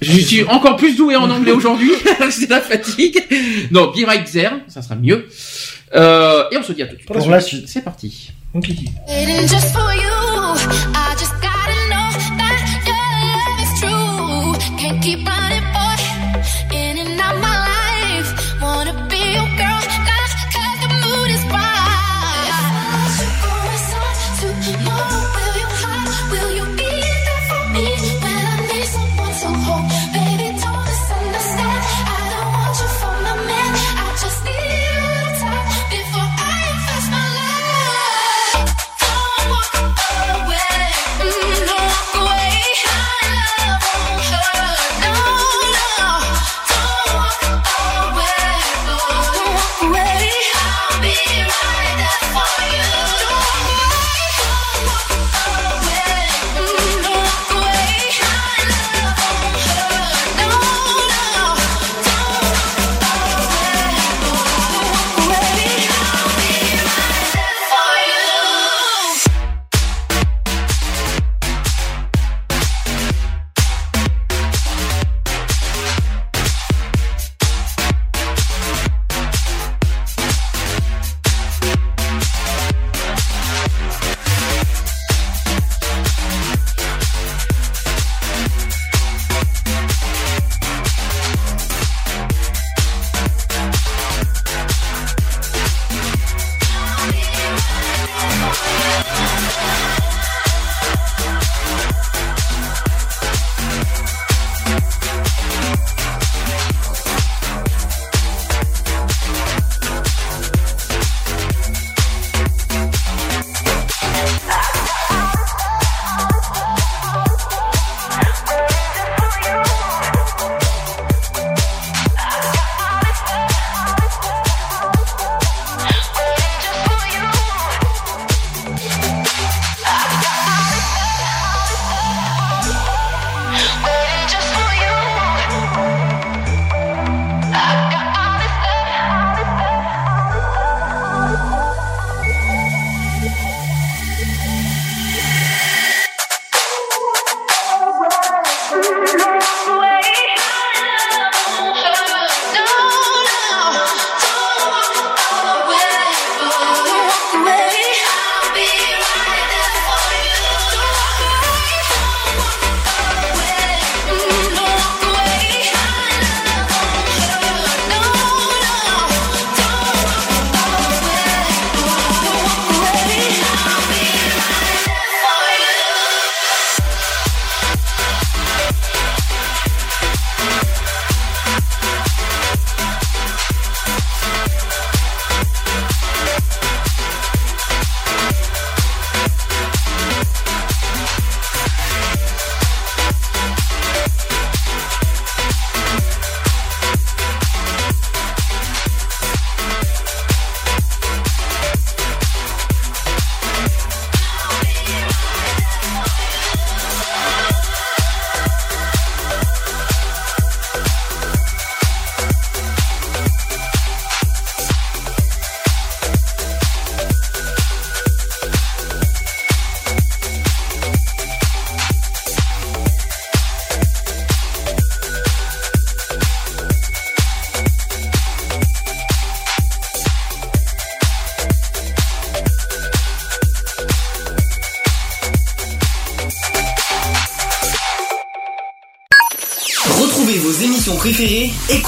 Je 0.00 0.18
suis 0.18 0.44
encore 0.44 0.76
plus 0.76 0.96
doué 0.96 1.16
en 1.16 1.30
anglais 1.30 1.52
aujourd'hui, 1.52 1.90
c'est 2.30 2.48
la 2.48 2.60
fatigue. 2.60 3.22
Non, 3.70 3.92
Be 3.92 4.06
right 4.06 4.26
Zer, 4.26 4.52
ça 4.68 4.82
sera 4.82 4.96
mieux. 4.96 5.26
Euh, 5.94 6.44
et 6.52 6.56
on 6.56 6.62
se 6.62 6.72
dit 6.72 6.82
à 6.82 6.86
tout 6.86 6.94
de 6.94 7.00
suite. 7.00 7.12
Pour 7.12 7.28
la 7.28 7.40
suite. 7.40 7.64
C'est 7.66 7.82
parti. 7.82 8.30
On 8.54 8.60
dit. 8.60 8.90
keep 15.00 15.26
on 15.26 15.39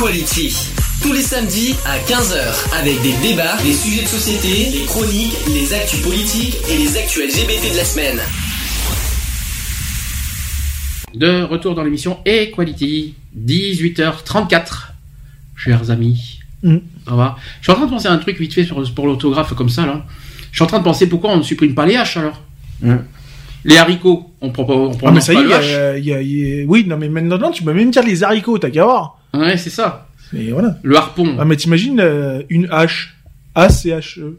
Equality. 0.02 0.52
Tous 1.00 1.12
les 1.12 1.22
samedis 1.22 1.76
à 1.86 1.96
15h 1.96 2.76
avec 2.80 3.00
des 3.02 3.12
débats, 3.22 3.56
des 3.62 3.72
sujets 3.72 4.02
de 4.02 4.08
société, 4.08 4.76
des 4.76 4.84
chroniques, 4.84 5.32
les 5.46 5.72
actus 5.72 6.00
politiques 6.00 6.56
et 6.68 6.76
les 6.78 6.96
actus 6.96 7.22
LGBT 7.24 7.70
de 7.72 7.76
la 7.76 7.84
semaine. 7.84 8.18
De 11.14 11.44
retour 11.44 11.76
dans 11.76 11.84
l'émission 11.84 12.18
Equality, 12.24 13.14
18h34, 13.46 14.88
chers 15.54 15.88
amis. 15.92 16.40
Mm. 16.64 16.78
Ça 17.06 17.14
va? 17.14 17.36
Je 17.60 17.66
suis 17.66 17.72
en 17.72 17.76
train 17.76 17.86
de 17.86 17.90
penser 17.92 18.08
à 18.08 18.12
un 18.12 18.18
truc 18.18 18.40
vite 18.40 18.54
fait 18.54 18.64
sur, 18.64 18.82
pour 18.94 19.06
l'autographe 19.06 19.54
comme 19.54 19.68
ça 19.68 19.86
là. 19.86 20.04
Je 20.50 20.56
suis 20.56 20.64
en 20.64 20.66
train 20.66 20.80
de 20.80 20.84
penser 20.84 21.08
pourquoi 21.08 21.30
on 21.30 21.36
ne 21.36 21.42
supprime 21.44 21.76
pas 21.76 21.86
les 21.86 21.94
H 21.94 22.18
alors 22.18 22.42
mm. 22.80 22.96
Les 23.66 23.76
haricots, 23.78 24.32
on 24.40 24.50
prend 24.50 24.64
pas, 24.64 24.72
on 24.74 24.90
prend 24.96 25.06
Ah, 25.06 25.12
mais 25.12 25.20
ça 25.20 25.32
y 25.32 25.36
pas 25.36 25.42
est, 25.42 25.44
le 25.44 25.48
il 25.50 25.54
y 25.54 25.54
H. 25.70 25.76
a- 25.76 25.98
il 25.98 26.04
y 26.06 26.12
a- 26.12 26.20
il 26.22 26.58
y 26.58 26.62
a- 26.62 26.64
oui, 26.66 26.84
non, 26.88 26.96
mais 26.98 27.08
maintenant, 27.08 27.52
tu 27.52 27.62
peux 27.62 27.72
même 27.72 27.92
dire 27.92 28.02
les 28.02 28.24
haricots, 28.24 28.58
t'as 28.58 28.70
qu'à 28.70 28.82
voir. 28.84 29.18
Ouais, 29.42 29.56
c'est 29.56 29.70
ça. 29.70 30.08
Et 30.34 30.50
voilà. 30.50 30.78
Le 30.82 30.96
harpon. 30.96 31.36
Ah, 31.38 31.44
mais 31.44 31.56
t'imagines 31.56 32.00
euh, 32.00 32.42
une 32.48 32.68
hache. 32.70 33.16
A-C-H-E. 33.54 34.38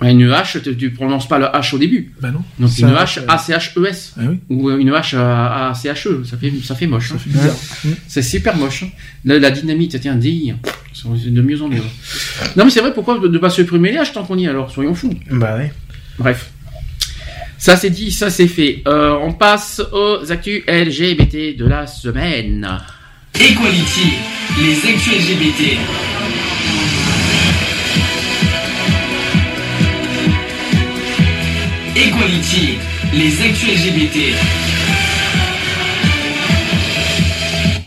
Ouais, 0.00 0.12
Une 0.12 0.26
H, 0.30 0.62
tu, 0.62 0.76
tu 0.76 0.90
prononces 0.90 1.28
pas 1.28 1.38
le 1.38 1.44
H 1.44 1.74
au 1.74 1.78
début. 1.78 2.12
Bah 2.20 2.30
non. 2.30 2.42
Donc 2.58 2.70
C'est 2.70 2.82
une 2.82 2.88
un 2.88 3.04
H, 3.04 3.18
H, 3.18 3.20
euh, 3.20 3.24
A-C-H-E-S. 3.28 4.14
Ah 4.18 4.22
oui, 4.28 4.38
Ou 4.48 4.70
euh, 4.70 4.78
une 4.78 4.90
H 4.90 5.14
à 5.16 5.72
C-H-E. 5.74 6.24
Ça 6.24 6.36
fait, 6.38 6.50
ça 6.64 6.74
fait 6.74 6.86
moche. 6.86 7.10
ça 7.10 7.14
hein. 7.14 7.18
fait 7.18 7.30
bizarre. 7.30 7.56
Mm. 7.84 7.88
C'est 8.08 8.22
super 8.22 8.56
moche. 8.56 8.82
hein. 8.84 8.88
La, 9.26 9.38
la 9.38 9.50
dynamite, 9.50 10.00
tiens, 10.00 10.16
DI. 10.16 10.54
C'est 10.94 11.32
de 11.32 11.42
mieux 11.42 11.60
en 11.62 11.68
mieux. 11.68 11.82
Non, 12.56 12.64
mais 12.64 12.70
c'est 12.70 12.80
vrai, 12.80 12.92
pourquoi 12.94 13.18
ne 13.20 13.38
pas 13.38 13.50
supprimer 13.50 13.92
les 13.92 13.98
H 13.98 14.12
tant 14.12 14.24
qu'on 14.24 14.38
y 14.38 14.46
est 14.46 14.48
alors? 14.48 14.70
Soyons 14.70 14.94
fous. 14.94 15.14
Bah. 15.30 15.58
Bref. 16.18 16.50
Ça 17.58 17.76
c'est 17.76 17.90
dit, 17.90 18.10
ça 18.10 18.30
c'est 18.30 18.48
fait. 18.48 18.82
Euh, 18.88 19.18
on 19.20 19.34
passe 19.34 19.82
aux 19.92 20.32
actus 20.32 20.62
LGBT 20.66 21.58
de 21.58 21.66
la 21.66 21.86
semaine. 21.86 22.66
Equality, 23.38 24.18
les 24.60 24.86
actus 24.86 25.12
LGBT. 25.12 25.78
Equality, 31.96 32.78
les 33.14 33.40
actus 33.42 33.68
LGBT. 33.68 34.69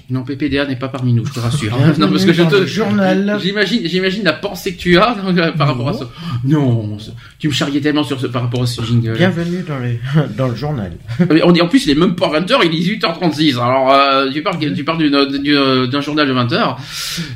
Non, 0.10 0.24
PPDA 0.24 0.66
n'est 0.66 0.76
pas 0.76 0.90
parmi 0.90 1.14
nous, 1.14 1.26
je 1.26 1.32
te 1.32 1.40
rassure. 1.40 1.76
Bienvenue 1.78 2.00
non, 2.06 2.12
parce 2.12 2.26
que 2.26 2.34
je 2.34 2.44
te, 2.44 2.66
journal. 2.66 3.38
J'imagine, 3.42 3.82
j'imagine 3.86 4.24
la 4.24 4.34
pensée 4.34 4.74
que 4.76 4.80
tu 4.80 4.98
as 4.98 5.16
euh, 5.26 5.52
par 5.54 5.68
rapport 5.70 5.90
à 5.90 5.94
ça. 5.94 6.10
Non, 6.44 6.98
tu 7.40 7.48
me 7.48 7.54
charriais 7.54 7.80
tellement 7.80 8.04
sur 8.04 8.20
ce, 8.20 8.28
par 8.28 8.42
rapport 8.44 8.64
à 8.64 8.66
ce 8.68 8.82
jingle. 8.84 9.14
Bienvenue 9.16 9.64
dans, 9.68 9.80
les, 9.80 10.00
dans 10.38 10.50
le 10.50 10.56
journal. 10.56 10.92
Mais 11.32 11.42
On 11.44 11.54
est, 11.54 11.62
en 11.62 11.68
plus, 11.68 11.86
il 11.86 11.92
est 11.92 11.96
même 12.00 12.16
pas 12.16 12.28
20h, 12.28 12.58
il 12.66 12.76
est 12.76 12.98
18h36. 13.00 13.56
Alors, 13.56 13.92
euh, 13.94 14.30
tu 14.30 14.44
parles, 14.44 14.58
tu 14.76 14.84
parles 14.84 14.98
d'une- 14.98 15.40
d'une- 15.42 15.88
d'un 15.88 16.02
journal 16.02 16.28
de 16.28 16.34
20h. 16.34 16.76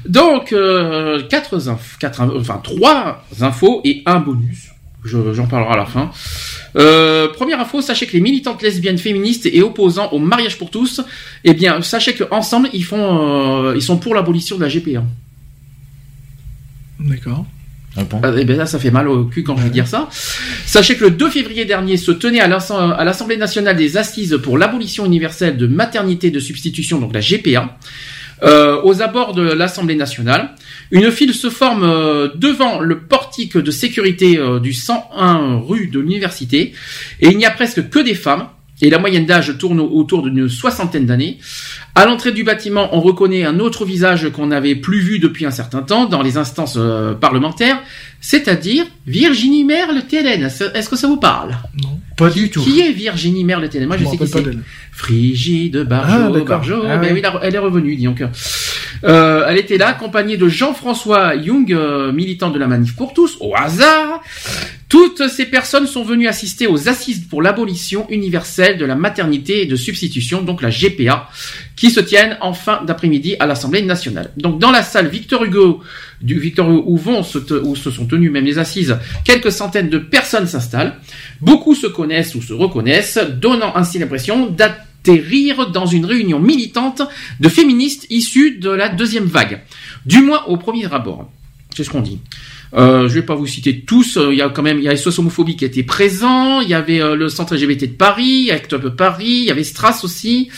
Donc, 0.07 0.51
euh, 0.51 1.21
quatre, 1.29 1.69
inf, 1.69 1.97
quatre, 1.99 2.21
inf- 2.21 2.37
enfin, 2.39 2.59
trois 2.63 3.23
infos 3.41 3.81
et 3.85 4.03
un 4.05 4.19
bonus. 4.19 4.67
Je- 5.07 5.33
J'en 5.33 5.47
parlerai 5.47 5.73
à 5.73 5.77
la 5.77 5.85
fin. 5.85 6.11
Euh, 6.75 7.27
première 7.29 7.59
info, 7.59 7.81
sachez 7.81 8.05
que 8.05 8.13
les 8.13 8.21
militantes 8.21 8.61
lesbiennes 8.61 8.97
féministes 8.97 9.45
et 9.45 9.61
opposants 9.61 10.09
au 10.11 10.19
mariage 10.19 10.57
pour 10.57 10.69
tous, 10.69 11.01
eh 11.43 11.53
bien, 11.53 11.81
sachez 11.81 12.13
qu'ensemble, 12.13 12.69
ils 12.73 12.83
font, 12.83 13.65
euh, 13.69 13.73
ils 13.75 13.81
sont 13.81 13.97
pour 13.97 14.13
l'abolition 14.13 14.57
de 14.57 14.61
la 14.63 14.69
GPA. 14.69 15.03
D'accord. 16.99 17.45
Ah 17.95 18.01
Ah, 18.23 18.31
Eh 18.37 18.45
bien 18.45 18.57
là, 18.57 18.65
ça 18.67 18.77
fait 18.79 18.91
mal 18.91 19.07
au 19.07 19.25
cul 19.25 19.43
quand 19.43 19.57
je 19.57 19.63
vais 19.63 19.69
dire 19.71 19.87
ça. 19.87 20.07
Sachez 20.65 20.95
que 20.97 21.05
le 21.05 21.11
2 21.11 21.29
février 21.31 21.65
dernier 21.65 21.97
se 21.97 22.11
tenait 22.11 22.39
à 22.41 22.47
l'Assemblée 23.03 23.37
nationale 23.37 23.75
des 23.75 23.97
assises 23.97 24.39
pour 24.43 24.57
l'abolition 24.57 25.05
universelle 25.05 25.57
de 25.57 25.65
maternité 25.67 26.29
de 26.29 26.39
substitution, 26.39 26.99
donc 26.99 27.13
la 27.13 27.21
GPA, 27.21 27.77
euh, 28.43 28.81
aux 28.83 29.01
abords 29.01 29.33
de 29.33 29.41
l'Assemblée 29.41 29.95
nationale. 29.95 30.51
Une 30.91 31.11
file 31.11 31.33
se 31.33 31.49
forme 31.49 31.83
euh, 31.83 32.29
devant 32.35 32.79
le 32.79 32.99
portique 32.99 33.57
de 33.57 33.71
sécurité 33.71 34.37
euh, 34.37 34.59
du 34.59 34.73
101 34.73 35.59
rue 35.59 35.87
de 35.87 35.99
l'université 35.99 36.73
et 37.19 37.27
il 37.29 37.37
n'y 37.37 37.45
a 37.45 37.51
presque 37.51 37.89
que 37.89 37.99
des 37.99 38.15
femmes. 38.15 38.47
Et 38.79 38.91
la 38.91 38.99
moyenne 38.99 39.25
d'âge 39.25 39.57
tourne 39.57 39.79
au- 39.79 39.89
autour 39.89 40.21
d'une 40.21 40.47
soixantaine 40.47 41.07
d'années. 41.07 41.39
À 41.97 42.05
l'entrée 42.05 42.31
du 42.31 42.43
bâtiment, 42.43 42.95
on 42.95 43.01
reconnaît 43.01 43.43
un 43.43 43.57
autre 43.57 43.83
visage 43.83 44.29
qu'on 44.29 44.45
n'avait 44.45 44.75
plus 44.75 44.99
vu 44.99 45.17
depuis 45.17 45.47
un 45.47 45.51
certain 45.51 45.81
temps 45.81 46.05
dans 46.05 46.21
les 46.21 46.37
instances 46.37 46.75
euh, 46.77 47.15
parlementaires, 47.15 47.81
c'est-à-dire 48.21 48.85
Virginie 49.07 49.63
Merle-Télène. 49.63 50.43
Est-ce 50.43 50.89
que 50.89 50.95
ça 50.95 51.07
vous 51.07 51.17
parle? 51.17 51.57
Non. 51.81 51.99
Pas 52.15 52.29
du 52.29 52.51
tout. 52.51 52.61
Qui 52.61 52.81
est 52.81 52.91
Virginie 52.91 53.43
Merle-Télène 53.43 53.87
Moi, 53.87 53.97
je 53.97 54.05
sais 54.05 54.17
qui 54.17 54.27
c'est. 54.27 54.43
Frigide 54.91 55.77
Ah, 55.81 55.85
Barjot, 55.85 56.33
d'accord. 56.33 56.47
Barjot. 56.47 56.83
Ah 56.87 56.97
ben 56.97 57.13
oui, 57.13 57.21
elle 57.41 57.55
est 57.55 57.59
revenue, 57.59 57.95
dis 57.95 58.05
donc. 58.05 58.23
Euh, 59.03 59.45
elle 59.47 59.57
était 59.57 59.77
là, 59.77 59.89
accompagnée 59.89 60.37
de 60.37 60.47
Jean-François 60.47 61.35
Young, 61.35 61.71
euh, 61.71 62.11
militant 62.11 62.49
de 62.49 62.57
la 62.57 62.67
Manif 62.67 62.95
pour 62.95 63.13
tous, 63.13 63.37
au 63.39 63.55
hasard. 63.55 64.21
Toutes 64.89 65.27
ces 65.27 65.45
personnes 65.45 65.85
sont 65.85 66.03
venues 66.03 66.27
assister 66.27 66.65
aux 66.65 66.87
assises 66.87 67.25
pour 67.29 67.41
l'abolition 67.41 68.07
universelle 68.09 68.77
de 68.77 68.85
la 68.85 68.95
maternité 68.95 69.61
et 69.61 69.65
de 69.65 69.75
substitution, 69.75 70.41
donc 70.41 70.61
la 70.61 70.69
GPA, 70.69 71.29
qui 71.75 71.86
se 71.91 71.99
tiennent 71.99 72.37
en 72.41 72.53
fin 72.53 72.83
d'après-midi 72.85 73.35
à 73.39 73.45
l'Assemblée 73.45 73.81
nationale. 73.81 74.31
Donc 74.37 74.59
dans 74.59 74.71
la 74.71 74.83
salle 74.83 75.07
Victor 75.07 75.43
Hugo, 75.43 75.81
où, 76.23 76.97
vont 76.97 77.23
se 77.23 77.37
où 77.61 77.75
se 77.75 77.91
sont 77.91 78.05
tenues 78.05 78.29
même 78.29 78.45
les 78.45 78.57
assises, 78.57 78.97
quelques 79.23 79.51
centaines 79.51 79.89
de 79.89 79.97
personnes 79.97 80.47
s'installent. 80.47 80.95
Beaucoup 81.41 81.75
se 81.75 81.87
connaissent 81.87 82.35
ou 82.35 82.41
se 82.41 82.53
reconnaissent, 82.53 83.19
donnant 83.39 83.75
ainsi 83.75 83.99
l'impression 83.99 84.47
d'atterrir 84.47 85.71
dans 85.71 85.85
une 85.85 86.05
réunion 86.05 86.39
militante 86.39 87.01
de 87.39 87.49
féministes 87.49 88.07
issus 88.09 88.57
de 88.57 88.69
la 88.69 88.89
deuxième 88.89 89.25
vague. 89.25 89.61
Du 90.05 90.21
moins 90.21 90.43
au 90.45 90.57
premier 90.57 90.91
abord. 90.91 91.29
C'est 91.75 91.83
ce 91.83 91.89
qu'on 91.89 92.01
dit. 92.01 92.19
Euh, 92.73 93.07
je 93.07 93.13
vais 93.13 93.21
pas 93.21 93.35
vous 93.35 93.47
citer 93.47 93.81
tous. 93.81 94.17
euh, 94.17 94.33
Il 94.33 94.37
y 94.37 94.41
a 94.41 94.49
quand 94.49 94.61
même, 94.61 94.79
il 94.79 94.83
y 94.83 94.89
a 94.89 94.95
SOS 94.95 95.19
Homophobie 95.19 95.55
qui 95.55 95.65
était 95.65 95.83
présent. 95.83 96.61
Il 96.61 96.69
y 96.69 96.73
avait 96.73 97.01
euh, 97.01 97.15
le 97.15 97.29
Centre 97.29 97.55
LGBT 97.55 97.83
de 97.83 97.95
Paris, 97.95 98.51
Act 98.51 98.73
Up 98.73 98.95
Paris. 98.95 99.25
Il 99.25 99.45
y 99.45 99.51
avait 99.51 99.63
Strass 99.63 100.03
aussi. 100.03 100.49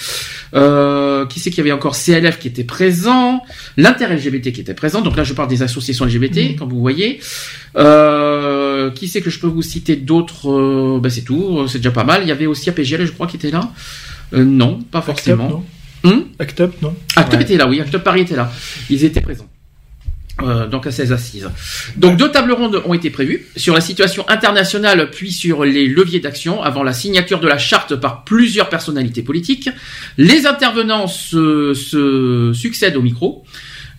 Euh, 0.56 1.26
qui 1.28 1.40
c'est 1.40 1.50
qu'il 1.50 1.60
y 1.60 1.62
avait 1.62 1.72
encore? 1.72 1.96
CLF 1.96 2.40
qui 2.40 2.48
était 2.48 2.64
présent, 2.64 3.44
l'inter-LGBT 3.78 4.52
qui 4.52 4.62
était 4.62 4.74
présent. 4.74 5.02
Donc 5.02 5.16
là, 5.16 5.24
je 5.24 5.34
parle 5.34 5.48
des 5.50 5.62
associations 5.64 6.06
LGBT, 6.06 6.56
comme 6.58 6.70
vous 6.70 6.80
voyez. 6.80 7.20
Euh, 7.78 8.90
qui 8.92 9.08
c'est 9.08 9.22
que 9.22 9.30
je 9.30 9.40
peux 9.40 9.48
vous 9.48 9.62
citer 9.62 9.96
d'autres? 9.96 10.50
Euh, 10.50 11.00
ben, 11.02 11.10
c'est 11.10 11.22
tout. 11.22 11.68
C'est 11.68 11.80
déjà 11.80 11.92
pas 11.92 12.04
mal. 12.04 12.22
Il 12.24 12.28
y 12.28 12.32
avait 12.32 12.48
aussi 12.48 12.70
APGL, 12.70 13.06
je 13.06 13.12
crois, 13.12 13.28
qui 13.28 13.38
était 13.38 13.52
là. 13.52 13.72
Euh, 14.34 14.44
non, 14.44 14.80
pas 14.92 15.00
Act 15.00 15.10
Up, 15.10 15.16
forcément. 15.16 15.50
non 15.50 15.64
Hum 16.04 16.26
Act 16.40 16.62
Up, 16.62 16.74
non 16.82 16.96
Act 17.16 17.34
Up 17.34 17.40
Ouais. 17.40 17.44
était 17.44 17.58
là, 17.58 17.68
oui. 17.68 17.82
Act 17.82 17.94
Up 17.94 18.04
Paris 18.04 18.22
était 18.22 18.36
là. 18.36 18.52
Ils 18.90 19.04
étaient 19.04 19.22
présents. 19.22 19.50
Euh, 20.42 20.68
donc 20.68 20.88
à 20.88 20.92
ces 20.92 21.12
assises. 21.12 21.50
Donc 21.98 22.16
deux 22.18 22.32
tables 22.32 22.54
rondes 22.54 22.82
ont 22.86 22.94
été 22.94 23.10
prévues 23.10 23.46
sur 23.58 23.74
la 23.74 23.82
situation 23.82 24.24
internationale 24.30 25.10
puis 25.12 25.32
sur 25.32 25.66
les 25.66 25.88
leviers 25.88 26.22
d'action 26.22 26.62
avant 26.64 26.84
la 26.84 26.94
signature 26.94 27.40
de 27.40 27.48
la 27.48 27.58
charte 27.58 27.96
par 27.96 28.24
plusieurs 28.24 28.70
personnalités 28.70 29.22
politiques. 29.22 29.70
Les 30.18 30.48
intervenants 30.48 31.08
se, 31.08 31.74
se 31.74 32.54
succèdent 32.54 32.96
au 32.96 33.02
micro. 33.02 33.44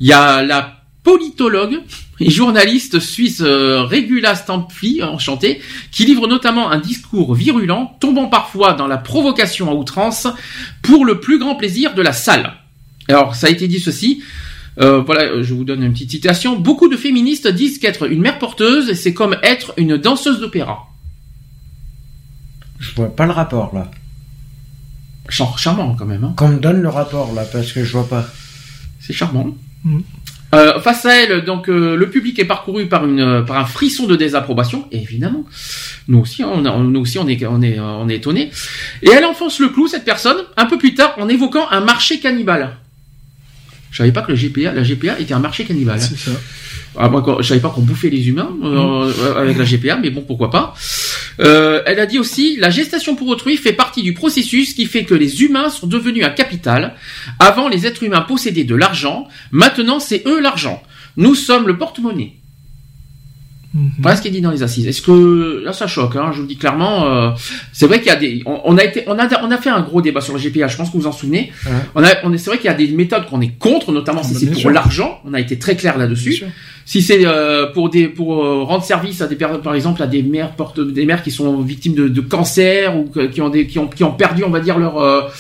Il 0.01 0.07
y 0.07 0.12
a 0.12 0.43
la 0.43 0.81
politologue 1.02 1.81
et 2.20 2.31
journaliste 2.31 3.01
suisse 3.01 3.43
euh, 3.43 3.83
Regula 3.83 4.35
Stampfi, 4.35 5.02
enchantée, 5.02 5.60
qui 5.91 6.05
livre 6.05 6.27
notamment 6.27 6.70
un 6.70 6.78
discours 6.78 7.35
virulent, 7.35 7.97
tombant 8.01 8.28
parfois 8.28 8.75
dans 8.75 8.86
la 8.86 8.99
provocation 8.99 9.70
à 9.70 9.75
outrance, 9.75 10.27
pour 10.83 11.05
le 11.05 11.20
plus 11.20 11.39
grand 11.39 11.57
plaisir 11.57 11.94
de 11.94 12.02
la 12.02 12.12
salle. 12.12 12.55
Alors, 13.09 13.35
ça 13.35 13.47
a 13.49 13.51
été 13.51 13.67
dit 13.69 13.81
ceci. 13.81 14.23
Euh, 14.78 15.00
voilà, 15.00 15.23
euh, 15.24 15.42
je 15.42 15.52
vous 15.55 15.65
donne 15.65 15.82
une 15.82 15.92
petite 15.92 16.10
citation. 16.10 16.58
Beaucoup 16.58 16.89
de 16.89 16.97
féministes 16.97 17.49
disent 17.49 17.78
qu'être 17.78 18.10
une 18.10 18.20
mère 18.20 18.39
porteuse, 18.39 18.92
c'est 18.94 19.12
comme 19.12 19.36
être 19.42 19.73
une 19.76 19.97
danseuse 19.97 20.40
d'opéra. 20.40 20.86
Je 22.78 22.94
vois 22.94 23.15
pas 23.15 23.26
le 23.26 23.32
rapport 23.32 23.74
là. 23.74 23.90
Char- 25.28 25.58
charmant 25.58 25.94
quand 25.99 26.07
même. 26.07 26.24
Hein. 26.24 26.34
Qu'on 26.36 26.49
me 26.49 26.58
donne 26.58 26.81
le 26.81 26.89
rapport 26.89 27.32
là, 27.34 27.44
parce 27.44 27.73
que 27.73 27.84
je 27.84 27.92
vois 27.92 28.08
pas. 28.08 28.26
C'est 29.00 29.12
charmant. 29.12 29.55
Mhm. 29.84 30.02
Euh, 30.52 30.81
face 30.81 31.07
à 31.07 31.15
elle, 31.15 31.44
donc 31.44 31.68
euh, 31.68 31.94
le 31.94 32.10
public 32.10 32.36
est 32.40 32.44
parcouru 32.44 32.86
par 32.89 33.07
une 33.07 33.20
euh, 33.20 33.42
par 33.42 33.58
un 33.58 33.65
frisson 33.65 34.07
de 34.08 34.16
désapprobation. 34.16 34.89
Et 34.90 35.00
évidemment, 35.00 35.44
nous 36.08 36.18
aussi, 36.18 36.42
on, 36.42 36.65
a- 36.65 36.76
nous 36.78 37.00
aussi, 37.00 37.18
on 37.20 37.28
est 37.28 37.47
on 37.47 37.62
est 37.62 37.78
euh, 37.78 37.82
on 37.84 38.08
est 38.08 38.16
étonné. 38.16 38.50
Et 39.02 39.10
elle 39.10 39.24
enfonce 39.24 39.60
le 39.60 39.68
clou 39.68 39.86
cette 39.86 40.05
personne 40.05 40.39
un 40.57 40.66
peu 40.66 40.76
plus 40.78 40.94
tard 40.94 41.15
en 41.18 41.28
évoquant 41.28 41.68
un 41.70 41.81
marché 41.81 42.18
cannibale. 42.18 42.76
Je 43.91 43.99
savais 43.99 44.12
pas 44.12 44.23
que 44.23 44.33
le 44.33 44.39
GPA, 44.39 44.73
la 44.73 44.83
GPA 44.83 45.19
était 45.19 45.35
un 45.35 45.39
marché 45.41 45.65
cannibale. 45.65 46.01
C'est 46.01 46.19
ça. 46.19 46.31
Ah, 46.97 47.09
moi, 47.09 47.39
je 47.41 47.47
savais 47.47 47.60
pas 47.60 47.70
qu'on 47.70 47.83
bouffait 47.83 48.10
les 48.10 48.28
humains 48.28 48.51
euh, 48.65 49.12
euh, 49.19 49.41
avec 49.41 49.57
la 49.57 49.65
GPA, 49.65 49.97
mais 49.97 50.10
bon, 50.10 50.23
pourquoi 50.23 50.51
pas. 50.51 50.75
Euh, 51.41 51.83
elle 51.86 52.01
a 52.01 52.07
dit 52.07 52.19
aussi, 52.19 52.57
la 52.57 52.70
gestation 52.70 53.15
pour 53.15 53.28
autrui 53.28 53.57
fait 53.57 53.73
partie 53.73 54.02
du 54.02 54.12
processus 54.12 54.75
qui 54.75 54.86
fait 54.86 55.05
que 55.05 55.15
les 55.15 55.43
humains 55.43 55.70
sont 55.70 55.86
devenus 55.86 56.25
un 56.25 56.31
capital. 56.31 56.94
Avant, 57.39 57.69
les 57.69 57.86
êtres 57.86 58.02
humains 58.02 58.23
possédaient 58.23 58.65
de 58.65 58.75
l'argent. 58.75 59.28
Maintenant, 59.52 60.01
c'est 60.01 60.27
eux 60.27 60.41
l'argent. 60.41 60.83
Nous 61.17 61.35
sommes 61.35 61.67
le 61.67 61.78
porte-monnaie. 61.78 62.40
Mhm. 63.73 63.90
Voilà 64.00 64.16
ce 64.16 64.23
qui 64.23 64.28
est 64.28 64.32
dit 64.32 64.40
dans 64.40 64.50
les 64.50 64.65
assises. 64.65 64.86
Est-ce 64.89 65.00
que 65.00 65.62
là 65.65 65.73
ça 65.73 65.86
choque 65.86 66.16
hein, 66.16 66.31
Je 66.34 66.40
vous 66.40 66.47
dis 66.47 66.57
clairement, 66.57 67.07
euh, 67.07 67.31
c'est 67.73 67.86
vrai 67.86 67.99
qu'il 67.99 68.08
y 68.08 68.10
a 68.10 68.16
des, 68.16 68.42
on, 68.44 68.60
on 68.65 68.76
a 68.76 68.82
été, 68.82 69.05
on 69.07 69.16
a, 69.16 69.28
on 69.44 69.50
a 69.50 69.58
fait 69.58 69.70
un 69.70 69.81
gros 69.82 70.02
débat 70.02 70.20
sur 70.20 70.34
le 70.34 70.40
GPA. 70.40 70.66
Je 70.66 70.76
pense 70.76 70.89
que 70.89 70.94
vous 70.94 71.02
vous 71.02 71.07
en 71.07 71.12
souvenez. 71.12 71.52
Ouais. 71.66 71.73
On 71.94 72.02
a, 72.02 72.08
on 72.24 72.32
est, 72.32 72.39
c'est 72.39 72.50
vrai 72.50 72.58
qu'il 72.58 72.66
y 72.66 72.73
a 72.73 72.74
des 72.74 72.89
méthodes 72.89 73.26
qu'on 73.26 73.40
est 73.40 73.57
contre, 73.58 73.92
notamment 73.92 74.24
si 74.24 74.32
bah, 74.34 74.40
c'est 74.40 74.47
pour 74.62 74.70
l'argent. 74.73 75.20
On 75.24 75.34
a 75.34 75.40
été 75.40 75.57
très 75.58 75.76
clair 75.76 75.97
là-dessus. 75.99 76.42
Si 76.84 77.00
c'est 77.02 77.24
euh, 77.24 77.66
pour 77.73 77.90
des, 77.90 78.08
pour 78.08 78.44
euh, 78.44 78.65
rendre 78.65 78.82
service 78.82 79.20
à 79.20 79.28
des 79.28 79.36
personnes, 79.36 79.62
par 79.62 79.76
exemple, 79.76 80.02
à 80.02 80.08
des 80.08 80.24
mères 80.24 80.50
porte, 80.57 80.81
des 80.81 81.07
mères 81.07 81.23
qui 81.23 81.31
sont 81.31 81.60
victimes 81.60 81.94
de, 81.94 82.08
de 82.08 82.20
cancer 82.20 82.97
ou 82.99 83.05
que- 83.05 83.26
qui 83.28 83.40
ont 83.40 83.50
des, 83.50 83.68
qui 83.68 83.78
ont, 83.78 83.86
qui 83.86 84.02
ont 84.02 84.10
perdu, 84.12 84.42
on 84.42 84.50
va 84.50 84.58
dire 84.58 84.78
leur 84.81 85.31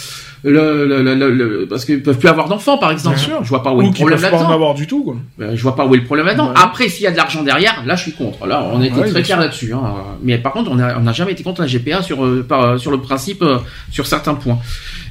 euh, 0.46 0.86
le, 0.86 1.14
le, 1.14 1.30
le, 1.30 1.66
parce 1.68 1.84
qu'ils 1.84 2.02
peuvent 2.02 2.18
plus 2.18 2.28
avoir 2.28 2.48
d'enfants, 2.48 2.78
par 2.78 2.90
exemple. 2.90 3.16
Bien 3.16 3.24
sûr. 3.24 3.44
Je 3.44 3.48
vois 3.48 3.62
pas 3.62 3.72
où 3.72 3.82
est 3.82 3.86
le 3.86 3.92
problème 3.92 4.20
pas 4.20 4.28
en 4.28 4.32
là-dedans. 4.32 4.50
avoir 4.54 4.74
du 4.74 4.86
tout, 4.86 5.04
quoi. 5.04 5.16
Ben, 5.38 5.54
je 5.54 5.62
vois 5.62 5.76
pas 5.76 5.84
où 5.86 5.94
est 5.94 5.98
le 5.98 6.04
problème 6.04 6.26
là-dedans. 6.26 6.48
Ouais. 6.48 6.54
Après, 6.56 6.88
s'il 6.88 7.04
y 7.04 7.06
a 7.06 7.10
de 7.10 7.16
l'argent 7.16 7.42
derrière, 7.42 7.82
là, 7.84 7.94
je 7.96 8.02
suis 8.02 8.12
contre. 8.12 8.46
Là, 8.46 8.66
on 8.72 8.80
était 8.82 8.94
Ouais, 8.94 9.08
très 9.10 9.22
clair 9.22 9.38
là-dessus. 9.40 9.72
Hein. 9.74 9.82
Mais 10.22 10.38
par 10.38 10.52
contre, 10.52 10.70
on 10.70 10.76
n'a 10.76 10.98
on 10.98 11.02
n'a 11.02 11.12
jamais 11.12 11.32
été 11.32 11.42
contre 11.42 11.60
la 11.60 11.66
GPA 11.66 12.02
sur 12.02 12.24
euh, 12.24 12.42
par, 12.46 12.64
euh, 12.64 12.78
sur 12.78 12.90
le 12.90 12.98
principe, 12.98 13.42
euh, 13.42 13.58
sur 13.90 14.06
certains 14.06 14.34
points. 14.34 14.58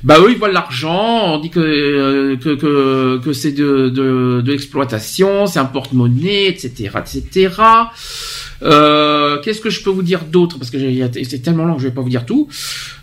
Bah 0.04 0.16
eux, 0.20 0.32
ils 0.32 0.38
voient 0.38 0.50
l'argent. 0.52 1.34
On 1.36 1.40
dit 1.40 1.50
que 1.50 1.60
euh, 1.60 2.36
que 2.38 2.56
que, 2.56 3.18
que 3.24 3.34
c'est 3.34 3.52
de 3.52 3.90
de, 3.90 4.42
de 4.42 4.52
l'exploitation, 4.52 5.46
c'est 5.46 5.60
un 5.60 5.66
porte-monnaie, 5.66 6.48
etc., 6.48 6.90
etc. 6.98 7.50
Euh, 8.64 9.38
Qu'est-ce 9.42 9.62
que 9.62 9.70
je 9.70 9.82
peux 9.84 9.90
vous 9.90 10.04
dire 10.04 10.26
d'autre? 10.26 10.58
Parce 10.58 10.70
que 10.72 10.78
c'est 11.24 11.42
tellement 11.42 11.66
long 11.66 11.76
que 11.76 11.82
je 11.82 11.88
vais 11.88 11.94
pas 11.94 12.02
vous 12.02 12.10
dire 12.10 12.26
tout. 12.26 12.48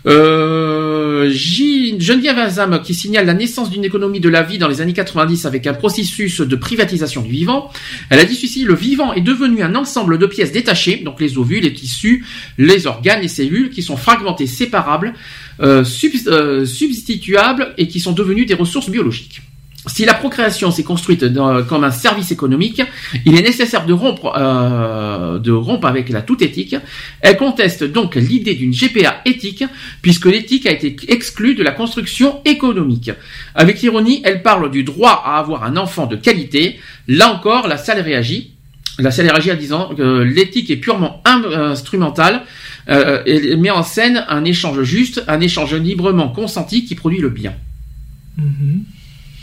Euh, 0.05 1.29
Geneviève 1.31 2.37
Azam 2.37 2.81
qui 2.81 2.93
signale 2.93 3.25
la 3.25 3.33
naissance 3.33 3.69
d'une 3.69 3.83
économie 3.83 4.19
de 4.19 4.29
la 4.29 4.43
vie 4.43 4.57
dans 4.57 4.67
les 4.67 4.81
années 4.81 4.93
90 4.93 5.45
avec 5.45 5.67
un 5.67 5.73
processus 5.73 6.41
de 6.41 6.55
privatisation 6.55 7.21
du 7.21 7.31
vivant. 7.31 7.71
Elle 8.09 8.19
a 8.19 8.25
dit 8.25 8.35
ceci, 8.35 8.63
le 8.63 8.75
vivant 8.75 9.13
est 9.13 9.21
devenu 9.21 9.63
un 9.63 9.75
ensemble 9.75 10.17
de 10.17 10.25
pièces 10.25 10.51
détachées, 10.51 10.97
donc 10.97 11.19
les 11.19 11.37
ovules, 11.37 11.63
les 11.63 11.73
tissus, 11.73 12.25
les 12.57 12.87
organes, 12.87 13.21
les 13.21 13.27
cellules, 13.27 13.69
qui 13.69 13.81
sont 13.81 13.97
fragmentées, 13.97 14.47
séparables, 14.47 15.13
euh, 15.61 15.83
euh, 16.27 16.65
substituables 16.65 17.73
et 17.77 17.87
qui 17.87 17.99
sont 17.99 18.11
devenues 18.11 18.45
des 18.45 18.53
ressources 18.53 18.89
biologiques. 18.89 19.41
Si 19.87 20.05
la 20.05 20.13
procréation 20.13 20.69
s'est 20.71 20.83
construite 20.83 21.25
comme 21.67 21.83
un 21.83 21.91
service 21.91 22.31
économique, 22.31 22.81
il 23.25 23.37
est 23.37 23.41
nécessaire 23.41 23.85
de 23.85 23.93
rompre, 23.93 24.33
euh, 24.37 25.39
de 25.39 25.51
rompre 25.51 25.87
avec 25.87 26.09
la 26.09 26.21
toute 26.21 26.41
éthique. 26.41 26.75
Elle 27.21 27.37
conteste 27.37 27.83
donc 27.83 28.15
l'idée 28.15 28.53
d'une 28.55 28.71
GPA 28.71 29.21
éthique, 29.25 29.63
puisque 30.01 30.25
l'éthique 30.25 30.65
a 30.65 30.71
été 30.71 30.95
exclue 31.07 31.55
de 31.55 31.63
la 31.63 31.71
construction 31.71 32.41
économique. 32.45 33.11
Avec 33.55 33.81
ironie, 33.83 34.21
elle 34.23 34.41
parle 34.43 34.69
du 34.71 34.83
droit 34.83 35.23
à 35.25 35.39
avoir 35.39 35.63
un 35.63 35.77
enfant 35.77 36.05
de 36.05 36.15
qualité. 36.15 36.79
Là 37.07 37.31
encore, 37.33 37.67
la 37.67 37.77
salle 37.77 38.01
réagit. 38.01 38.51
La 38.99 39.11
salle 39.11 39.29
réagit 39.29 39.51
en 39.51 39.55
disant 39.55 39.89
que 39.95 40.21
l'éthique 40.21 40.69
est 40.71 40.77
purement 40.77 41.21
in- 41.23 41.43
instrumentale 41.71 42.41
euh, 42.89 43.21
et 43.25 43.55
met 43.55 43.69
en 43.69 43.83
scène 43.83 44.25
un 44.27 44.43
échange 44.43 44.81
juste, 44.81 45.23
un 45.27 45.39
échange 45.39 45.75
librement 45.75 46.29
consenti 46.29 46.83
qui 46.85 46.95
produit 46.95 47.19
le 47.19 47.29
bien 47.29 47.53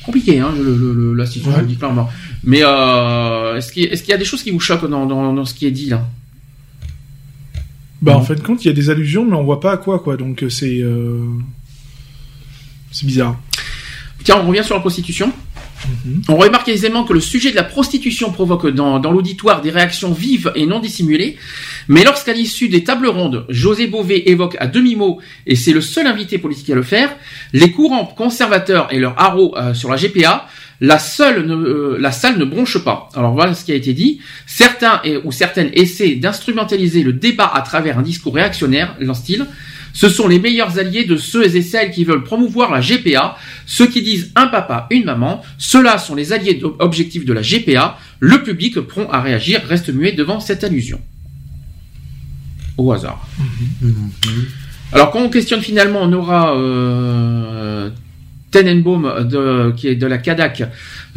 compliqué, 0.04 0.40
hein, 0.40 0.52
le, 0.56 0.76
le, 0.76 0.92
le- 0.92 1.14
la 1.14 1.26
situation, 1.26 1.52
je 1.56 1.60
le 1.62 1.68
dis 1.68 1.76
clairement. 1.76 2.08
Mais 2.42 2.60
euh, 2.62 3.56
est-ce 3.56 3.72
qu'il 3.72 3.84
est-ce 3.84 4.02
qu'il 4.02 4.10
y 4.10 4.14
a 4.14 4.18
des 4.18 4.24
choses 4.24 4.42
qui 4.42 4.50
vous 4.50 4.60
choquent 4.60 4.88
dans, 4.88 5.06
dans, 5.06 5.32
dans 5.32 5.44
ce 5.44 5.54
qui 5.54 5.66
est 5.66 5.70
dit 5.70 5.86
là? 5.90 6.06
Bah, 8.02 8.16
en 8.16 8.20
fin 8.22 8.34
de 8.34 8.40
compte, 8.40 8.62
il 8.64 8.68
y 8.68 8.70
a 8.70 8.74
des 8.74 8.90
allusions, 8.90 9.24
mais 9.24 9.34
on 9.34 9.44
voit 9.44 9.60
pas 9.60 9.72
à 9.72 9.76
quoi, 9.78 9.98
quoi. 9.98 10.16
Donc, 10.18 10.42
euh, 10.42 10.50
c'est, 10.50 10.80
euh, 10.82 11.24
c'est 12.90 13.06
bizarre. 13.06 13.40
Tiens, 14.24 14.40
on 14.44 14.48
revient 14.48 14.64
sur 14.64 14.74
la 14.74 14.80
prostitution. 14.80 15.32
On 16.28 16.36
remarque 16.36 16.68
aisément 16.68 17.04
que 17.04 17.12
le 17.12 17.20
sujet 17.20 17.50
de 17.50 17.56
la 17.56 17.64
prostitution 17.64 18.32
provoque 18.32 18.68
dans, 18.68 18.98
dans 19.00 19.10
l'auditoire 19.10 19.60
des 19.60 19.70
réactions 19.70 20.12
vives 20.12 20.50
et 20.54 20.64
non 20.64 20.80
dissimulées, 20.80 21.36
mais 21.88 22.04
lorsqu'à 22.04 22.32
l'issue 22.32 22.68
des 22.68 22.84
tables 22.84 23.08
rondes, 23.08 23.44
José 23.48 23.86
Bové 23.86 24.30
évoque 24.30 24.56
à 24.60 24.66
demi-mot, 24.66 25.20
et 25.46 25.56
c'est 25.56 25.72
le 25.72 25.80
seul 25.80 26.06
invité 26.06 26.38
politique 26.38 26.70
à 26.70 26.74
le 26.74 26.82
faire, 26.82 27.14
les 27.52 27.70
courants 27.70 28.06
conservateurs 28.06 28.88
et 28.92 28.98
leur 28.98 29.20
haro 29.20 29.56
euh, 29.56 29.74
sur 29.74 29.90
la 29.90 29.96
GPA, 29.96 30.46
la, 30.80 30.98
seule 30.98 31.50
euh, 31.50 31.96
la 31.98 32.12
salle 32.12 32.38
ne 32.38 32.44
bronche 32.44 32.78
pas. 32.82 33.08
Alors 33.14 33.32
voilà 33.32 33.54
ce 33.54 33.64
qui 33.64 33.72
a 33.72 33.76
été 33.76 33.92
dit. 33.92 34.20
Certains 34.46 35.00
ou 35.24 35.32
certaines 35.32 35.70
essaient 35.72 36.16
d'instrumentaliser 36.16 37.02
le 37.02 37.12
débat 37.12 37.50
à 37.52 37.62
travers 37.62 37.98
un 37.98 38.02
discours 38.02 38.34
réactionnaire, 38.34 38.96
en 39.06 39.14
style. 39.14 39.46
Ce 39.94 40.08
sont 40.08 40.26
les 40.26 40.40
meilleurs 40.40 40.78
alliés 40.78 41.04
de 41.04 41.16
ceux 41.16 41.44
et 41.54 41.62
celles 41.62 41.92
qui 41.92 42.04
veulent 42.04 42.24
promouvoir 42.24 42.72
la 42.72 42.80
GPA, 42.80 43.36
ceux 43.64 43.86
qui 43.86 44.02
disent 44.02 44.32
un 44.34 44.48
papa, 44.48 44.88
une 44.90 45.04
maman. 45.04 45.42
Ceux-là 45.56 45.98
sont 45.98 46.16
les 46.16 46.32
alliés 46.32 46.60
objectifs 46.80 47.24
de 47.24 47.32
la 47.32 47.42
GPA. 47.42 47.96
Le 48.18 48.42
public 48.42 48.80
prompt 48.80 49.08
à 49.12 49.20
réagir 49.20 49.62
reste 49.68 49.90
muet 49.90 50.12
devant 50.12 50.40
cette 50.40 50.64
allusion. 50.64 51.00
Au 52.76 52.92
hasard. 52.92 53.26
Alors 54.92 55.10
quand 55.10 55.20
on 55.20 55.28
questionne 55.28 55.60
finalement, 55.60 56.00
on 56.02 56.12
aura 56.12 56.56
euh, 56.56 57.90
Tenenbaum 58.50 59.26
de, 59.28 59.72
qui 59.76 59.88
est 59.88 59.96
de 59.96 60.06
la 60.06 60.18
CADAC 60.18 60.62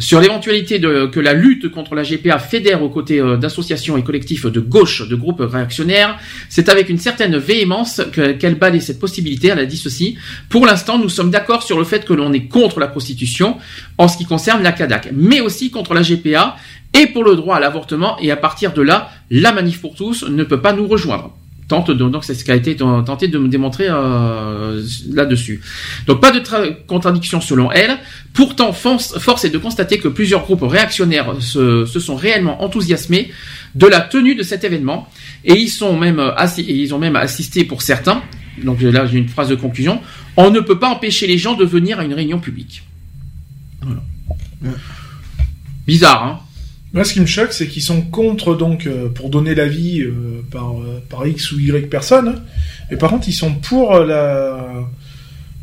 sur 0.00 0.20
l'éventualité 0.20 0.80
que 0.80 1.20
la 1.20 1.32
lutte 1.34 1.68
contre 1.70 1.94
la 1.94 2.02
GPA 2.02 2.38
fédère 2.40 2.82
aux 2.82 2.88
côtés 2.88 3.20
euh, 3.20 3.36
d'associations 3.36 3.96
et 3.96 4.02
collectifs 4.02 4.46
de 4.46 4.58
gauche, 4.60 5.08
de 5.08 5.14
groupes 5.14 5.40
réactionnaires. 5.40 6.18
C'est 6.48 6.68
avec 6.68 6.88
une 6.88 6.98
certaine 6.98 7.36
véhémence 7.36 8.02
que- 8.12 8.32
qu'elle 8.32 8.56
balaye 8.56 8.80
cette 8.80 8.98
possibilité. 8.98 9.48
Elle 9.48 9.60
a 9.60 9.66
dit 9.66 9.76
ceci. 9.76 10.16
Pour 10.48 10.66
l'instant, 10.66 10.98
nous 10.98 11.08
sommes 11.08 11.30
d'accord 11.30 11.62
sur 11.62 11.78
le 11.78 11.84
fait 11.84 12.04
que 12.04 12.12
l'on 12.12 12.32
est 12.32 12.46
contre 12.46 12.80
la 12.80 12.88
prostitution 12.88 13.56
en 13.98 14.08
ce 14.08 14.16
qui 14.16 14.24
concerne 14.24 14.62
la 14.64 14.72
CADAC, 14.72 15.10
mais 15.12 15.40
aussi 15.40 15.70
contre 15.70 15.94
la 15.94 16.02
GPA 16.02 16.56
et 16.94 17.06
pour 17.06 17.22
le 17.22 17.36
droit 17.36 17.56
à 17.56 17.60
l'avortement. 17.60 18.18
Et 18.20 18.32
à 18.32 18.36
partir 18.36 18.72
de 18.72 18.82
là, 18.82 19.10
la 19.30 19.52
manif 19.52 19.80
pour 19.80 19.94
tous 19.94 20.24
ne 20.28 20.42
peut 20.42 20.60
pas 20.60 20.72
nous 20.72 20.88
rejoindre. 20.88 21.36
Tente 21.68 21.90
de- 21.90 22.08
donc 22.08 22.24
c'est 22.24 22.32
ce 22.34 22.44
qui 22.44 22.50
a 22.50 22.54
été 22.54 22.76
ten- 22.76 23.04
tenté 23.04 23.28
de 23.28 23.38
me 23.38 23.46
démontrer 23.48 23.86
euh, 23.90 24.82
là-dessus. 25.12 25.60
Donc 26.06 26.20
pas 26.22 26.30
de 26.32 26.40
tra- 26.40 26.74
contradiction 26.86 27.42
selon 27.42 27.70
elle. 27.70 27.98
Pourtant, 28.32 28.72
force, 28.72 29.18
force 29.18 29.44
est 29.44 29.50
de 29.50 29.58
constater 29.58 29.98
que 29.98 30.08
plusieurs 30.08 30.42
groupes 30.44 30.62
réactionnaires 30.62 31.34
se, 31.40 31.84
se 31.84 32.00
sont 32.00 32.16
réellement 32.16 32.62
enthousiasmés 32.62 33.30
de 33.74 33.86
la 33.86 34.00
tenue 34.00 34.34
de 34.34 34.42
cet 34.42 34.64
événement 34.64 35.10
et 35.44 35.54
ils 35.58 35.68
sont 35.68 35.94
même 35.98 36.20
euh, 36.20 36.32
ils 36.56 36.94
ont 36.94 36.98
même 36.98 37.16
assisté 37.16 37.64
pour 37.64 37.82
certains. 37.82 38.22
Donc 38.64 38.80
là 38.80 39.04
j'ai 39.06 39.18
une 39.18 39.28
phrase 39.28 39.48
de 39.50 39.54
conclusion. 39.54 40.00
On 40.38 40.50
ne 40.50 40.60
peut 40.60 40.78
pas 40.78 40.88
empêcher 40.88 41.26
les 41.26 41.36
gens 41.36 41.54
de 41.54 41.66
venir 41.66 41.98
à 42.00 42.04
une 42.04 42.14
réunion 42.14 42.38
publique. 42.38 42.82
Voilà. 43.82 44.00
Bizarre, 45.86 46.24
hein 46.24 46.40
Moi, 46.94 47.04
ce 47.04 47.12
qui 47.12 47.20
me 47.20 47.26
choque, 47.26 47.52
c'est 47.52 47.66
qu'ils 47.66 47.82
sont 47.82 48.00
contre, 48.00 48.54
donc, 48.54 48.86
euh, 48.86 49.08
pour 49.08 49.28
donner 49.28 49.54
l'avis 49.54 50.00
euh, 50.00 50.42
par, 50.50 50.80
euh, 50.80 51.02
par 51.10 51.26
X 51.26 51.52
ou 51.52 51.58
Y 51.60 51.90
personne. 51.90 52.28
hein. 52.28 52.34
Mais 52.90 52.96
par 52.96 53.10
contre, 53.10 53.28
ils 53.28 53.32
sont 53.34 53.54
pour 53.54 53.98
la, 53.98 54.56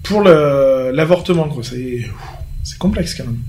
pour 0.04 0.22
l'avortement, 0.22 1.50
quoi. 1.50 1.64
C'est, 1.64 2.06
c'est 2.64 2.78
complexe, 2.78 3.16
quand 3.16 3.26
même. 3.26 3.40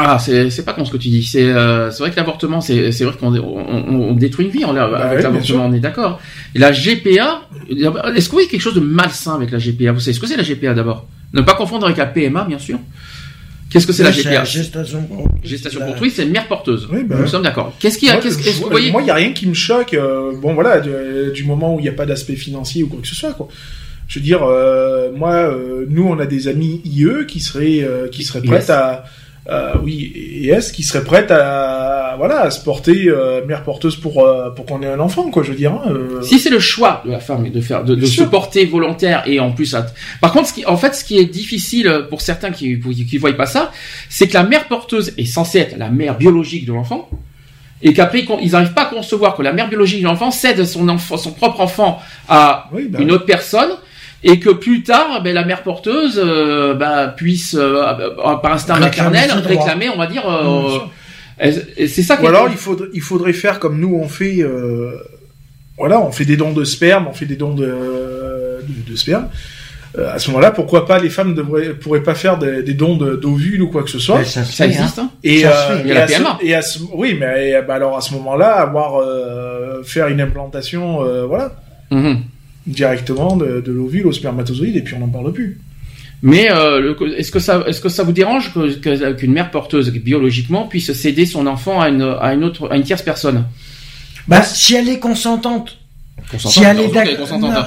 Ah, 0.00 0.18
c'est 0.20 0.64
pas 0.64 0.74
con 0.74 0.84
ce 0.84 0.92
que 0.92 0.96
tu 0.96 1.08
dis. 1.08 1.24
C'est 1.24 1.50
euh, 1.50 1.90
vrai 1.98 2.12
que 2.12 2.16
l'avortement, 2.16 2.60
c'est 2.60 2.92
c'est 2.92 3.04
vrai 3.04 3.16
qu'on 3.18 3.34
on, 3.36 4.14
détruit 4.14 4.46
une 4.46 4.52
vie 4.52 4.64
on, 4.64 4.74
avec 4.76 4.92
Bah 4.92 5.08
bien 5.08 5.20
sûr. 5.20 5.30
l'avortement, 5.30 5.66
on 5.66 5.72
est 5.72 5.80
d'accord. 5.80 6.20
Et 6.54 6.60
la 6.60 6.70
GPA, 6.70 7.42
est-ce 7.68 8.26
vous 8.28 8.32
voyez 8.32 8.46
quelque 8.46 8.60
chose 8.60 8.76
de 8.76 8.80
malsain 8.80 9.34
avec 9.34 9.50
la 9.50 9.58
GPA 9.58 9.90
Vous 9.90 9.98
savez 9.98 10.12
ce 10.12 10.20
que 10.20 10.28
c'est 10.28 10.36
la 10.36 10.44
GPA 10.44 10.72
d'abord? 10.72 11.08
Ne 11.32 11.40
pas 11.42 11.54
confondre 11.54 11.84
avec 11.86 11.98
la 11.98 12.06
PMA, 12.06 12.44
bien 12.44 12.60
sûr. 12.60 12.78
Qu'est-ce 13.70 13.86
que 13.86 13.92
c'est 13.92 14.02
la 14.02 14.10
GPA 14.12 14.44
Gestation 14.44 15.02
pour 15.04 15.28
Gestation 15.44 15.80
pour 15.80 15.90
autrui, 15.90 16.10
c'est 16.10 16.24
mère 16.24 16.48
porteuse. 16.48 16.88
Oui, 16.90 17.04
bah 17.04 17.16
Nous 17.20 17.26
sommes 17.26 17.42
d'accord. 17.42 17.74
Qu'est-ce 17.78 17.98
qu'il 17.98 18.08
y 18.08 18.10
a 18.10 18.14
Moi, 18.14 18.22
Qu'est-ce 18.22 18.42
je- 18.42 18.48
est-ce 18.48 18.58
que 18.58 18.64
vous 18.64 18.70
voyez 18.70 18.90
Moi, 18.90 19.02
il 19.02 19.04
n'y 19.04 19.10
a 19.10 19.14
rien 19.14 19.32
qui 19.32 19.46
me 19.46 19.54
choque. 19.54 19.92
euh, 19.94 20.32
bon, 20.40 20.54
voilà, 20.54 20.80
du 20.80 21.44
moment 21.44 21.74
où 21.74 21.78
il 21.78 21.82
n'y 21.82 21.88
a 21.88 21.92
pas 21.92 22.06
d'aspect 22.06 22.36
financier 22.36 22.82
ou 22.82 22.88
quoi 22.88 23.00
que 23.00 23.06
ce 23.08 23.14
soit, 23.14 23.32
quoi. 23.34 23.48
Je 24.06 24.18
veux 24.18 24.24
dire, 24.24 24.42
euh, 24.42 25.10
moi, 25.14 25.34
euh, 25.34 25.84
nous, 25.88 26.06
on 26.06 26.18
a 26.18 26.24
des 26.24 26.48
amis 26.48 26.80
IE 26.86 27.26
qui 27.28 27.40
seraient, 27.40 27.82
euh, 27.82 28.08
qui 28.08 28.24
seraient 28.24 28.40
IS. 28.40 28.46
prêtes 28.46 28.70
à, 28.70 29.04
à- 29.48 29.78
oui, 29.82 30.12
ES, 30.44 30.72
qui 30.72 30.82
seraient 30.82 31.04
prêtes 31.04 31.30
à, 31.30 32.14
voilà, 32.18 32.42
à 32.42 32.50
se 32.50 32.62
porter 32.62 33.08
euh, 33.08 33.44
mère 33.46 33.62
porteuse 33.64 33.96
pour, 33.96 34.22
euh, 34.24 34.50
pour 34.50 34.66
qu'on 34.66 34.82
ait 34.82 34.86
un 34.86 35.00
enfant, 35.00 35.30
quoi. 35.30 35.42
Je 35.42 35.50
veux 35.50 35.56
dire. 35.56 35.72
hein, 35.72 35.82
euh, 35.90 36.20
Si 36.22 36.38
c'est 36.38 36.50
le 36.50 36.58
choix 36.58 37.02
de 37.06 37.10
la 37.10 37.18
femme 37.20 37.48
de 37.50 37.60
faire 37.60 37.84
de, 37.84 37.98
se 38.00 38.06
sûr. 38.06 38.30
porter 38.30 38.64
volontaire 38.66 39.22
et 39.26 39.40
en 39.40 39.50
plus, 39.52 39.74
à- 39.74 39.86
par 40.20 40.32
contre, 40.32 40.48
ce 40.48 40.52
qui, 40.52 40.66
en 40.66 40.76
fait, 40.76 40.94
ce 40.94 41.04
qui 41.04 41.18
est 41.18 41.24
difficile 41.26 42.06
pour 42.10 42.20
certains 42.20 42.50
qui 42.50 42.78
qui 43.08 43.18
voient 43.18 43.32
pas 43.32 43.46
ça, 43.46 43.72
c'est 44.08 44.28
que 44.28 44.34
la 44.34 44.42
mère 44.44 44.68
porteuse 44.68 45.14
est 45.16 45.24
censée 45.24 45.58
être 45.60 45.76
la 45.78 45.88
mère 45.90 46.16
biologique 46.18 46.66
de 46.66 46.72
l'enfant 46.72 47.08
et 47.80 47.92
qu'après 47.92 48.26
ils 48.42 48.50
n'arrivent 48.50 48.74
pas 48.74 48.82
à 48.82 48.86
concevoir 48.86 49.36
que 49.36 49.42
la 49.42 49.52
mère 49.52 49.68
biologique 49.68 50.00
de 50.02 50.06
l'enfant 50.06 50.30
cède 50.32 50.64
son 50.64 50.88
enfant, 50.88 51.16
son 51.16 51.30
propre 51.30 51.60
enfant 51.60 52.00
à 52.28 52.68
oui, 52.72 52.86
bah, 52.88 52.98
une 53.00 53.12
autre 53.12 53.24
personne 53.24 53.70
et 54.22 54.40
que 54.40 54.50
plus 54.50 54.82
tard, 54.82 55.22
ben, 55.22 55.32
la 55.34 55.44
mère 55.44 55.62
porteuse 55.62 56.20
euh, 56.22 56.74
bah, 56.74 57.08
puisse, 57.16 57.54
euh, 57.54 57.82
euh, 57.84 58.36
par 58.42 58.52
instinct 58.52 58.78
maternel, 58.80 59.30
réclamer, 59.44 59.88
on 59.90 59.98
va 59.98 60.06
dire. 60.06 60.24
Euh, 60.28 60.78
et 61.76 61.86
c'est 61.86 62.02
ça 62.02 62.20
Ou 62.20 62.26
alors, 62.26 62.48
il 62.50 62.56
faudrait, 62.56 62.88
il 62.94 63.00
faudrait 63.00 63.32
faire 63.32 63.60
comme 63.60 63.78
nous, 63.78 63.94
on 63.94 64.08
fait, 64.08 64.38
euh, 64.40 64.90
voilà, 65.76 66.00
on 66.00 66.10
fait 66.10 66.24
des 66.24 66.36
dons 66.36 66.52
de 66.52 66.64
sperme, 66.64 67.06
on 67.08 67.12
fait 67.12 67.26
des 67.26 67.36
dons 67.36 67.54
de, 67.54 67.64
de, 67.66 68.90
de 68.90 68.96
sperme. 68.96 69.28
Euh, 69.96 70.12
à 70.12 70.18
ce 70.18 70.28
moment-là, 70.30 70.50
pourquoi 70.50 70.84
pas 70.84 70.98
les 70.98 71.08
femmes 71.08 71.34
devraient, 71.34 71.70
pourraient 71.74 72.02
pas 72.02 72.14
faire 72.14 72.36
des, 72.38 72.62
des 72.62 72.74
dons 72.74 72.96
de- 72.96 73.16
d'ovules 73.16 73.62
ou 73.62 73.68
quoi 73.70 73.82
que 73.84 73.88
ce 73.90 73.98
soit 73.98 74.18
ça 74.44 74.66
existe. 74.66 74.98
hein. 74.98 75.10
hein. 75.14 75.18
Et, 75.24 75.40
Ça 75.42 75.50
à 76.02 76.08
ce- 76.08 76.14
PMA. 76.18 76.38
et 76.42 76.54
à 76.54 76.62
ce- 76.62 76.78
oui, 76.92 77.16
mais 77.18 77.54
euh, 77.54 77.62
bah, 77.62 77.76
alors 77.76 77.96
à 77.96 78.00
ce 78.02 78.12
moment-là, 78.14 78.56
avoir 78.56 78.96
euh, 79.00 79.82
faire 79.84 80.08
une 80.08 80.20
implantation, 80.20 81.02
euh, 81.04 81.24
voilà, 81.24 81.52
Mhm. 81.90 82.18
Directement 82.68 83.36
de, 83.36 83.60
de 83.60 83.72
l'ovule 83.72 84.06
au 84.06 84.12
spermatozoïde 84.12 84.76
et 84.76 84.82
puis 84.82 84.94
on 84.94 85.00
n'en 85.00 85.08
parle 85.08 85.32
plus. 85.32 85.58
Mais 86.22 86.48
euh, 86.50 86.94
est-ce 87.16 87.30
que 87.30 87.38
ça, 87.38 87.62
est-ce 87.68 87.80
que 87.80 87.88
ça 87.88 88.02
vous 88.02 88.12
dérange 88.12 88.52
que- 88.52 88.74
que- 88.74 89.12
qu'une 89.12 89.32
mère 89.32 89.50
porteuse 89.50 89.92
biologiquement 89.92 90.66
puisse 90.66 90.92
céder 90.92 91.26
son 91.26 91.46
enfant 91.46 91.80
à 91.80 91.88
une, 91.90 92.02
à 92.20 92.34
une 92.34 92.42
autre, 92.44 92.68
à 92.72 92.76
une 92.76 92.82
tierce 92.82 93.02
personne? 93.02 93.44
Bah, 94.26 94.42
si 94.42 94.74
elle 94.74 94.88
est 94.88 94.98
consentante. 94.98 95.78
si 96.36 96.62
elle, 96.64 96.80
est 96.80 96.88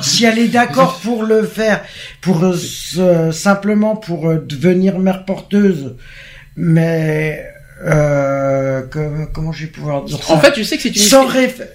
si 0.03 0.25
elle 0.25 0.38
est 0.38 0.49
d'accord 0.49 0.99
pour 1.01 1.23
le 1.23 1.43
faire, 1.43 1.81
pour 2.19 2.43
euh, 2.43 3.31
simplement 3.31 3.95
pour 3.95 4.27
euh, 4.30 4.45
devenir 4.45 4.99
mère 4.99 5.23
porteuse, 5.25 5.95
mais 6.57 7.43
euh, 7.84 8.82
comment 9.34 9.51
je 9.51 9.66
vais 9.66 9.72
pouvoir 9.72 10.03
dire 10.03 10.22
ça 10.22 10.34
En 10.34 10.40
fait, 10.40 10.51
tu 10.51 10.64
sais 10.64 10.76
que 10.76 10.84
c'est 10.84 10.90
une 10.90 11.01
sans 11.01 11.27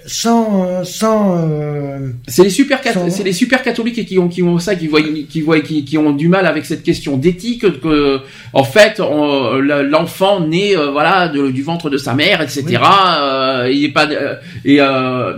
sans 0.07 0.65
euh, 0.65 0.85
sans. 0.85 1.37
Euh, 1.39 2.11
c'est 2.29 2.45
les 2.45 2.51
super 2.51 2.81
c'est 3.11 3.25
les 3.25 3.33
super 3.33 3.63
catholiques 3.63 4.07
qui 4.07 4.19
ont 4.19 4.29
qui 4.29 4.43
ont 4.43 4.59
ça, 4.59 4.77
qui 4.77 4.87
voient 4.87 5.01
qui 5.03 5.41
voient 5.41 5.61
qui, 5.61 5.85
qui 5.85 5.99
ont 5.99 6.13
du 6.13 6.29
mal 6.29 6.47
avec 6.47 6.65
cette 6.65 6.83
question 6.83 7.17
d'éthique 7.17 7.81
que 7.81 8.21
en 8.53 8.65
fait 8.65 9.01
l'enfant 9.01 10.41
né 10.41 10.77
euh, 10.77 10.91
voilà 10.91 11.29
du 11.29 11.63
ventre 11.63 11.91
de 11.91 11.99
sa 11.99 12.15
mère, 12.15 12.41
etc. 12.41 12.65
il 13.71 13.85
est 13.85 13.93
pas 13.93 14.07
et 14.65 14.79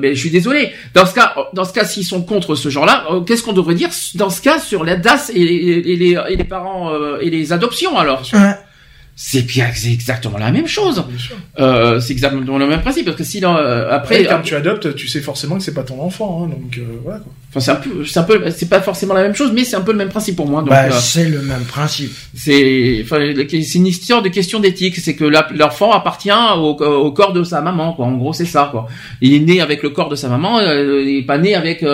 mais 0.00 0.14
je 0.14 0.20
suis 0.20 0.30
désolé. 0.30 0.72
Dans 0.94 1.06
ce 1.06 1.14
cas, 1.14 1.34
dans 1.54 1.64
ce 1.64 1.72
cas, 1.72 1.84
s'ils 1.84 2.04
sont 2.04 2.22
contre 2.22 2.54
ce 2.54 2.68
genre-là, 2.68 3.06
qu'est-ce 3.26 3.42
qu'on 3.42 3.52
devrait 3.52 3.74
dire 3.74 3.90
dans 4.16 4.30
ce 4.30 4.42
cas 4.42 4.58
sur 4.58 4.84
la 4.84 4.96
DAS 4.96 5.30
et, 5.34 5.40
et, 5.40 5.96
les, 5.96 6.18
et 6.28 6.36
les 6.36 6.44
parents 6.44 6.90
et 7.20 7.30
les 7.30 7.52
adoptions 7.52 7.96
alors? 7.96 8.22
C'est 9.20 9.44
exactement 9.90 10.38
la 10.38 10.52
même 10.52 10.68
chose. 10.68 11.02
Euh, 11.58 11.98
c'est 11.98 12.12
exactement 12.12 12.56
le 12.56 12.68
même 12.68 12.82
principe 12.82 13.04
parce 13.04 13.16
que 13.16 13.24
si 13.24 13.44
euh, 13.44 13.90
après, 13.90 14.24
quand 14.24 14.42
tu 14.42 14.54
adoptes, 14.54 14.94
tu 14.94 15.08
sais 15.08 15.20
forcément 15.20 15.56
que 15.56 15.64
c'est 15.64 15.74
pas 15.74 15.82
ton 15.82 16.00
enfant, 16.00 16.44
hein, 16.44 16.50
donc 16.50 16.78
euh, 16.78 17.00
voilà. 17.02 17.18
Quoi. 17.18 17.32
Enfin, 17.50 17.58
c'est 17.58 17.70
un 17.72 17.76
peu, 17.76 18.04
c'est 18.04 18.20
un 18.20 18.22
peu, 18.22 18.50
c'est 18.52 18.68
pas 18.68 18.80
forcément 18.80 19.14
la 19.14 19.22
même 19.22 19.34
chose, 19.34 19.50
mais 19.52 19.64
c'est 19.64 19.74
un 19.74 19.80
peu 19.80 19.90
le 19.90 19.98
même 19.98 20.10
principe 20.10 20.36
pour 20.36 20.46
moi. 20.46 20.60
Donc, 20.60 20.70
bah, 20.70 20.92
c'est 20.92 21.28
le 21.28 21.42
même 21.42 21.64
principe. 21.64 22.12
C'est, 22.32 23.00
enfin, 23.02 23.18
c'est 23.48 23.74
une 23.74 23.88
histoire 23.88 24.22
de 24.22 24.28
question 24.28 24.60
d'éthique. 24.60 24.94
C'est 25.00 25.16
que 25.16 25.24
l'enfant 25.24 25.90
appartient 25.90 26.30
au, 26.30 26.76
au, 26.76 27.10
corps 27.10 27.32
de 27.32 27.42
sa 27.42 27.60
maman, 27.60 27.94
quoi. 27.94 28.06
En 28.06 28.16
gros, 28.16 28.32
c'est 28.32 28.46
ça, 28.46 28.68
quoi. 28.70 28.86
Il 29.20 29.34
est 29.34 29.40
né 29.40 29.60
avec 29.60 29.82
le 29.82 29.90
corps 29.90 30.10
de 30.10 30.16
sa 30.16 30.28
maman. 30.28 30.60
il 30.60 31.18
est 31.18 31.26
pas 31.26 31.38
né 31.38 31.56
avec, 31.56 31.84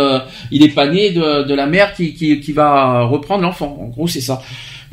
il 0.51 0.63
est 0.63 0.75
pas 0.75 0.89
né 0.89 1.13
de, 1.13 1.45
de 1.45 1.55
la 1.55 1.67
mère 1.67 1.95
qui, 1.95 2.13
qui, 2.13 2.39
qui 2.41 2.53
va 2.53 3.05
reprendre 3.05 3.45
l'enfant. 3.45 3.79
En 3.81 3.87
gros, 3.87 4.09
c'est 4.09 4.21
ça. 4.21 4.43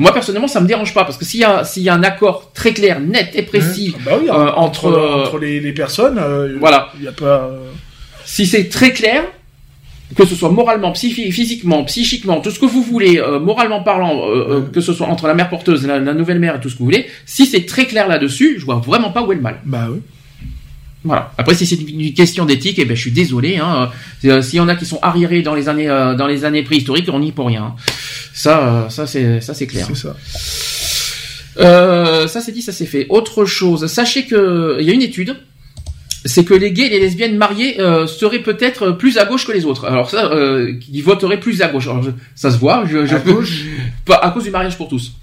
Moi 0.02 0.12
personnellement, 0.14 0.48
ça 0.48 0.60
me 0.62 0.68
dérange 0.68 0.96
pas 0.96 1.04
parce 1.04 1.16
que 1.16 1.26
s'il 1.26 1.42
y 1.42 1.44
a 1.44 1.64
s'il 1.64 1.84
y 1.84 1.90
a 1.90 1.94
un 1.94 2.02
accord 2.02 2.52
très 2.54 2.74
clair, 2.74 3.00
net 3.00 3.30
et 3.36 3.44
précis 3.44 3.94
ah 3.96 4.02
bah 4.04 4.12
oui, 4.20 4.30
euh, 4.30 4.52
entre, 4.56 4.88
entre 4.90 5.38
les, 5.38 5.60
les 5.60 5.74
personnes, 5.74 6.18
euh, 6.18 6.58
voilà, 6.60 6.90
il 6.98 7.06
y 7.06 7.08
a 7.08 7.12
pas. 7.12 7.50
Euh, 7.52 7.70
si 8.26 8.48
c'est 8.48 8.68
très 8.68 8.94
clair, 8.94 9.24
que 10.16 10.26
ce 10.26 10.34
soit 10.34 10.50
moralement, 10.50 10.92
physiquement, 10.96 11.84
psychiquement, 11.84 12.42
tout 12.42 12.50
ce 12.50 12.60
que 12.60 12.66
vous 12.66 12.82
voulez, 12.82 13.22
moralement 13.42 13.84
parlant, 13.84 14.22
que 14.74 14.82
ce 14.82 14.92
soit 14.92 15.08
entre 15.08 15.28
la 15.28 15.36
mère 15.36 15.50
porteuse, 15.50 15.86
la, 15.86 16.00
la 16.00 16.14
nouvelle 16.16 16.40
mère 16.40 16.56
et 16.56 16.60
tout 16.60 16.70
ce 16.70 16.74
que 16.74 16.80
vous 16.80 16.86
voulez, 16.86 17.06
si 17.28 17.46
c'est 17.46 17.68
très 17.68 17.86
clair 17.86 18.08
là-dessus, 18.08 18.56
je 18.60 18.66
vois 18.66 18.82
vraiment 18.84 19.12
pas 19.12 19.22
où 19.22 19.32
est 19.32 19.36
le 19.36 19.42
mal. 19.42 19.60
Bah 19.66 19.88
oui. 19.92 20.02
Voilà. 21.04 21.32
Après, 21.38 21.56
si 21.56 21.66
c'est 21.66 21.76
une 21.76 22.14
question 22.14 22.46
d'éthique, 22.46 22.78
eh 22.78 22.86
ben, 22.86 22.96
je 22.96 23.02
suis 23.02 23.12
désolé. 23.12 23.58
Hein. 23.58 23.90
S'il 24.22 24.56
y 24.56 24.60
en 24.60 24.68
a 24.68 24.76
qui 24.76 24.86
sont 24.86 25.00
arriérés 25.02 25.42
dans 25.42 25.56
les 25.56 25.68
années, 25.68 25.88
dans 25.88 26.28
les 26.28 26.46
années 26.46 26.64
préhistoriques, 26.64 27.10
on 27.12 27.20
n'y 27.20 27.30
est 27.30 27.32
pour 27.32 27.48
rien. 27.48 27.64
Hein. 27.64 27.76
Ça, 28.34 28.60
euh, 28.60 28.90
ça 28.90 29.08
c'est, 29.08 29.42
ça 29.42 29.54
c'est 29.54 29.68
clair. 29.68 29.86
C'est 29.88 29.96
ça. 29.96 30.16
Euh, 31.60 32.28
ça 32.28 32.42
c'est 32.42 32.52
dit, 32.52 32.62
ça 32.62 32.72
c'est 32.72 32.86
fait. 32.86 33.06
Autre 33.10 33.46
chose, 33.46 33.88
sachez 33.88 34.26
que 34.26 34.78
il 34.80 34.88
y 34.88 34.90
a 34.90 34.94
une 34.94 35.02
étude, 35.02 35.36
c'est 36.24 36.46
que 36.46 36.54
les 36.54 36.72
gays 36.72 36.86
et 36.86 36.90
les 36.90 37.00
lesbiennes 37.00 37.36
mariées 37.36 37.80
euh, 37.82 38.08
seraient 38.08 38.40
peut-être 38.40 38.92
plus 38.92 39.18
à 39.18 39.26
gauche 39.26 39.46
que 39.46 39.52
les 39.52 39.66
autres. 39.66 39.86
Alors 39.86 40.10
ça, 40.10 40.32
euh, 40.32 40.74
ils 40.92 41.04
voteraient 41.04 41.40
plus 41.40 41.62
à 41.62 41.68
gauche. 41.68 41.88
Alors, 41.88 42.06
ça 42.36 42.52
se 42.52 42.58
voit. 42.58 42.86
Je, 42.86 43.06
je 43.06 43.16
à 43.16 43.20
gauche 43.20 43.66
pas 44.06 44.16
à 44.16 44.30
cause 44.32 44.44
du 44.44 44.52
mariage 44.52 44.78
pour 44.78 44.88
tous. 44.88 45.14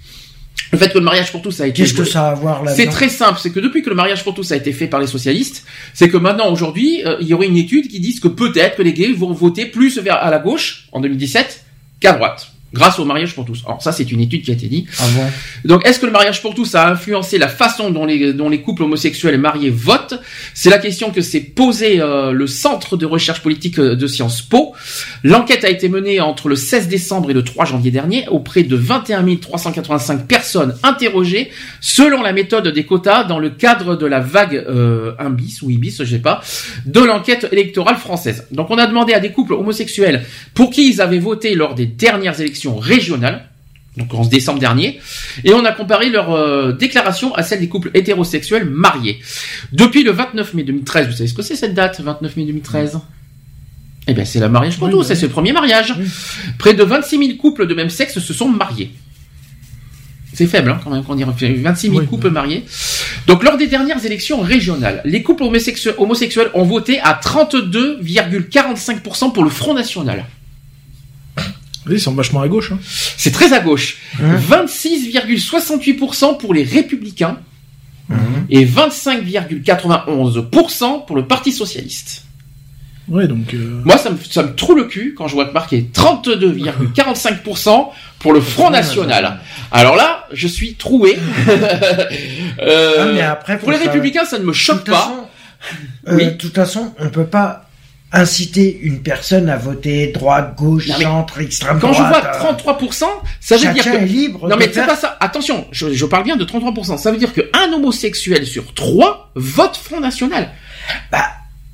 Le 0.71 0.77
fait 0.77 0.89
que 0.89 0.97
le 0.97 1.03
mariage 1.03 1.31
pour 1.31 1.41
tous 1.41 1.61
a 1.61 1.67
été 1.67 1.81
Qu'est-ce 1.81 1.93
que 1.93 2.03
ça 2.03 2.27
a 2.27 2.31
à 2.31 2.33
voir 2.35 2.63
là 2.63 2.73
C'est 2.75 2.87
très 2.87 3.09
simple, 3.09 3.39
c'est 3.41 3.51
que 3.51 3.59
depuis 3.59 3.81
que 3.81 3.89
le 3.89 3.95
mariage 3.95 4.23
pour 4.23 4.35
tous 4.35 4.51
a 4.51 4.55
été 4.55 4.71
fait 4.71 4.87
par 4.87 4.99
les 4.99 5.07
socialistes, 5.07 5.65
c'est 5.93 6.09
que 6.09 6.17
maintenant 6.17 6.51
aujourd'hui, 6.51 7.03
il 7.19 7.27
y 7.27 7.33
aurait 7.33 7.47
une 7.47 7.57
étude 7.57 7.87
qui 7.87 7.99
dit 7.99 8.19
que 8.19 8.27
peut-être 8.27 8.77
que 8.77 8.83
les 8.83 8.93
gays 8.93 9.13
vont 9.13 9.33
voter 9.33 9.65
plus 9.65 9.97
vers 9.97 10.15
à 10.15 10.29
la 10.29 10.39
gauche 10.39 10.87
en 10.91 11.01
2017 11.01 11.65
qu'à 11.99 12.13
droite 12.13 12.51
grâce 12.73 12.99
au 12.99 13.05
mariage 13.05 13.35
pour 13.35 13.45
tous. 13.45 13.63
Alors 13.65 13.81
ça, 13.81 13.91
c'est 13.91 14.11
une 14.11 14.21
étude 14.21 14.43
qui 14.43 14.51
a 14.51 14.53
été 14.53 14.67
dit. 14.67 14.85
Ah 14.99 15.03
bon? 15.15 15.23
Donc, 15.65 15.87
est-ce 15.87 15.99
que 15.99 16.05
le 16.05 16.11
mariage 16.11 16.41
pour 16.41 16.53
tous 16.53 16.75
a 16.75 16.89
influencé 16.89 17.37
la 17.37 17.47
façon 17.47 17.89
dont 17.89 18.05
les, 18.05 18.33
dont 18.33 18.49
les 18.49 18.61
couples 18.61 18.83
homosexuels 18.83 19.33
et 19.33 19.37
mariés 19.37 19.69
votent? 19.69 20.19
C'est 20.53 20.69
la 20.69 20.77
question 20.77 21.11
que 21.11 21.21
s'est 21.21 21.41
posée 21.41 21.99
euh, 21.99 22.31
le 22.31 22.47
Centre 22.47 22.97
de 22.97 23.05
recherche 23.05 23.41
politique 23.41 23.79
euh, 23.79 23.95
de 23.95 24.07
Sciences 24.07 24.41
Po. 24.41 24.73
L'enquête 25.23 25.63
a 25.63 25.69
été 25.69 25.89
menée 25.89 26.19
entre 26.19 26.49
le 26.49 26.55
16 26.55 26.87
décembre 26.87 27.31
et 27.31 27.33
le 27.33 27.43
3 27.43 27.65
janvier 27.65 27.91
dernier 27.91 28.27
auprès 28.29 28.63
de 28.63 28.75
21 28.75 29.25
385 29.37 30.27
personnes 30.27 30.75
interrogées 30.83 31.51
selon 31.81 32.21
la 32.21 32.33
méthode 32.33 32.67
des 32.67 32.85
quotas 32.85 33.23
dans 33.23 33.39
le 33.39 33.49
cadre 33.49 33.95
de 33.95 34.05
la 34.05 34.19
vague 34.19 34.55
euh, 34.55 35.13
1 35.19 35.29
bis 35.31 35.61
ou 35.61 35.69
ibis, 35.69 35.97
je 35.99 36.05
sais 36.05 36.19
pas, 36.19 36.41
de 36.85 36.99
l'enquête 36.99 37.47
électorale 37.51 37.97
française. 37.97 38.47
Donc, 38.51 38.69
on 38.69 38.77
a 38.77 38.87
demandé 38.87 39.13
à 39.13 39.19
des 39.19 39.31
couples 39.31 39.53
homosexuels 39.53 40.23
pour 40.53 40.69
qui 40.69 40.89
ils 40.89 41.01
avaient 41.01 41.19
voté 41.19 41.55
lors 41.55 41.75
des 41.75 41.85
dernières 41.85 42.39
élections 42.39 42.58
régionales, 42.67 43.49
donc 43.97 44.13
en 44.13 44.25
décembre 44.25 44.59
dernier, 44.59 44.99
et 45.43 45.53
on 45.53 45.65
a 45.65 45.71
comparé 45.71 46.09
leur 46.09 46.31
euh, 46.31 46.73
déclaration 46.73 47.33
à 47.35 47.43
celle 47.43 47.59
des 47.59 47.69
couples 47.69 47.91
hétérosexuels 47.93 48.65
mariés. 48.65 49.19
Depuis 49.71 50.03
le 50.03 50.11
29 50.11 50.53
mai 50.53 50.63
2013, 50.63 51.07
vous 51.07 51.13
savez 51.13 51.27
ce 51.27 51.33
que 51.33 51.41
c'est 51.41 51.55
cette 51.55 51.73
date, 51.73 52.01
29 52.01 52.37
mai 52.37 52.45
2013 52.45 52.99
eh 54.07 54.13
bien, 54.13 54.23
c'est 54.25 54.39
le 54.39 54.49
mariage 54.49 54.79
pour 54.79 54.89
tous, 54.89 55.03
c'est 55.03 55.21
le 55.21 55.29
premier 55.29 55.53
mariage. 55.53 55.93
Près 56.57 56.73
de 56.73 56.83
26 56.83 57.19
000 57.19 57.37
couples 57.37 57.67
de 57.67 57.75
même 57.75 57.91
sexe 57.91 58.17
se 58.17 58.33
sont 58.33 58.49
mariés. 58.49 58.91
C'est 60.33 60.47
faible, 60.47 60.71
hein, 60.71 60.79
quand 60.83 60.89
même, 60.89 61.03
qu'on 61.03 61.13
dit 61.13 61.23
26 61.23 61.91
000 61.91 62.05
couples 62.05 62.31
mariés. 62.31 62.65
Donc, 63.27 63.43
lors 63.43 63.57
des 63.57 63.67
dernières 63.67 64.03
élections 64.05 64.39
régionales, 64.39 65.03
les 65.05 65.21
couples 65.21 65.43
homosexuels 65.43 66.49
ont 66.55 66.63
voté 66.63 66.99
à 67.01 67.19
32,45% 67.21 69.31
pour 69.31 69.43
le 69.43 69.51
Front 69.51 69.75
National. 69.75 70.25
Oui, 71.85 71.95
ils 71.95 71.99
sont 71.99 72.13
vachement 72.13 72.39
à 72.41 72.47
gauche. 72.47 72.71
Hein. 72.71 72.79
C'est 72.83 73.31
très 73.31 73.51
à 73.53 73.59
gauche. 73.59 73.97
26,68% 74.19 76.37
pour 76.37 76.53
les 76.53 76.63
Républicains 76.63 77.39
mhm. 78.09 78.45
et 78.49 78.65
25,91% 78.65 81.05
pour 81.05 81.15
le 81.15 81.25
Parti 81.25 81.51
Socialiste. 81.51 82.23
Ouais, 83.09 83.27
donc. 83.27 83.53
Euh, 83.53 83.81
Moi, 83.83 83.97
ça 83.97 84.11
me, 84.11 84.17
ça 84.29 84.43
me 84.43 84.53
trouve 84.53 84.77
le 84.77 84.83
cul 84.85 85.15
quand 85.17 85.27
je 85.27 85.33
vois 85.33 85.51
marqué 85.51 85.89
32,45% 85.93 87.87
pour 88.19 88.33
le 88.33 88.41
Front 88.41 88.69
National. 88.69 89.39
Alors 89.71 89.95
là, 89.95 90.27
je 90.31 90.47
suis 90.47 90.75
troué. 90.75 91.17
euh, 92.61 92.95
ah, 92.99 93.05
mais 93.13 93.21
après, 93.21 93.57
pour 93.57 93.71
les 93.71 93.77
Républicains, 93.77 94.25
ça 94.25 94.37
ne 94.37 94.43
me 94.43 94.53
choque 94.53 94.85
pas. 94.85 95.27
Euh, 96.07 96.15
oui. 96.15 96.25
De 96.25 96.31
toute 96.31 96.53
façon, 96.53 96.93
on 96.99 97.09
peut 97.09 97.25
pas 97.25 97.68
inciter 98.11 98.79
une 98.81 99.01
personne 99.01 99.49
à 99.49 99.57
voter 99.57 100.07
droite, 100.07 100.55
gauche, 100.57 100.87
centre, 100.87 101.41
extrême 101.41 101.79
quand 101.79 101.91
droite. 101.91 102.25
Quand 102.41 102.49
je 102.57 102.65
vois 102.65 102.73
33%, 102.79 103.05
ça 103.39 103.57
veut 103.57 103.73
dire 103.73 103.83
que 103.83 103.89
est 103.89 104.05
libre. 104.05 104.47
Non 104.47 104.57
mais 104.57 104.69
c'est 104.71 104.85
pas 104.85 104.95
ça. 104.95 105.17
Attention, 105.19 105.67
je, 105.71 105.93
je, 105.93 106.05
parle 106.05 106.23
bien 106.23 106.35
de 106.35 106.45
33%. 106.45 106.97
Ça 106.97 107.11
veut 107.11 107.17
dire 107.17 107.33
qu'un 107.33 107.71
homosexuel 107.73 108.45
sur 108.45 108.73
trois 108.73 109.31
vote 109.35 109.77
Front 109.77 109.99
National. 109.99 110.49
Bah 111.11 111.25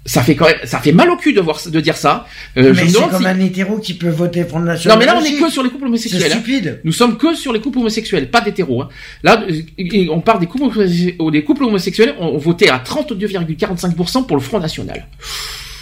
ça 0.06 0.22
fait 0.22 0.36
quand 0.36 0.46
même, 0.46 0.58
ça 0.66 0.80
fait 0.80 0.92
mal 0.92 1.10
au 1.10 1.18
cul 1.18 1.34
de 1.34 1.42
voir, 1.42 1.60
de 1.66 1.80
dire 1.80 1.98
ça. 1.98 2.28
Euh, 2.58 2.74
mais 2.76 2.88
c'est 2.88 3.10
comme 3.10 3.26
un 3.26 3.40
hétéro 3.40 3.80
qui 3.80 3.96
peut 3.96 4.10
voter 4.10 4.44
Front 4.44 4.60
National. 4.60 4.98
Non, 4.98 5.00
mais 5.00 5.12
là, 5.12 5.20
on 5.20 5.24
est 5.24 5.40
que 5.40 5.50
sur 5.50 5.64
les 5.64 5.70
couples 5.70 5.86
homosexuels. 5.86 6.22
C'est 6.22 6.28
hein. 6.32 6.36
stupide. 6.42 6.82
Nous 6.84 6.92
sommes 6.92 7.18
que 7.18 7.34
sur 7.34 7.52
les 7.52 7.60
couples 7.60 7.80
homosexuels, 7.80 8.30
pas 8.30 8.42
d'hétéros. 8.42 8.84
Hein. 8.84 8.90
Là, 9.24 9.44
euh, 9.50 10.08
on 10.12 10.22
parle 10.22 10.40
des 10.40 10.46
couples, 10.46 10.88
des 10.88 11.44
couples 11.44 11.64
homosexuels, 11.64 12.14
on, 12.20 12.38
votait 12.38 12.70
à 12.70 12.78
32,45% 12.78 14.28
pour 14.28 14.38
le 14.38 14.44
Front 14.44 14.60
National 14.60 15.08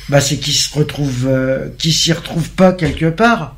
bah, 0.09 0.21
c'est 0.21 0.37
qu'ils 0.37 0.53
se 0.53 0.77
retrouvent, 0.77 1.27
euh, 1.27 1.69
qu'ils 1.77 1.93
s'y 1.93 2.13
retrouvent 2.13 2.51
pas 2.51 2.73
quelque 2.73 3.09
part. 3.09 3.55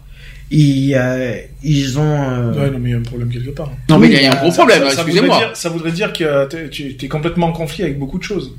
Ils, 0.52 0.96
euh, 0.96 1.38
ils 1.64 1.98
ont. 1.98 2.02
Euh... 2.04 2.54
Ouais, 2.54 2.70
non, 2.72 2.80
mais 2.80 2.90
il 2.90 2.92
y 2.92 2.96
a 2.96 3.00
un 3.00 3.04
problème 3.04 3.30
quelque 3.30 3.50
part. 3.50 3.72
Non, 3.90 3.98
mais 3.98 4.08
il 4.08 4.22
y 4.22 4.26
a 4.26 4.32
un 4.32 4.36
gros 4.36 4.52
problème. 4.52 4.84
Excusez-moi. 4.84 5.52
Ça, 5.54 5.70
voudrait 5.70 5.92
dire 5.92 6.14
que 6.14 6.68
tu 6.68 6.96
es 7.02 7.08
complètement 7.08 7.48
en 7.48 7.52
conflit 7.52 7.84
avec 7.84 7.98
beaucoup 7.98 8.20
de 8.20 8.24
choses. 8.24 8.54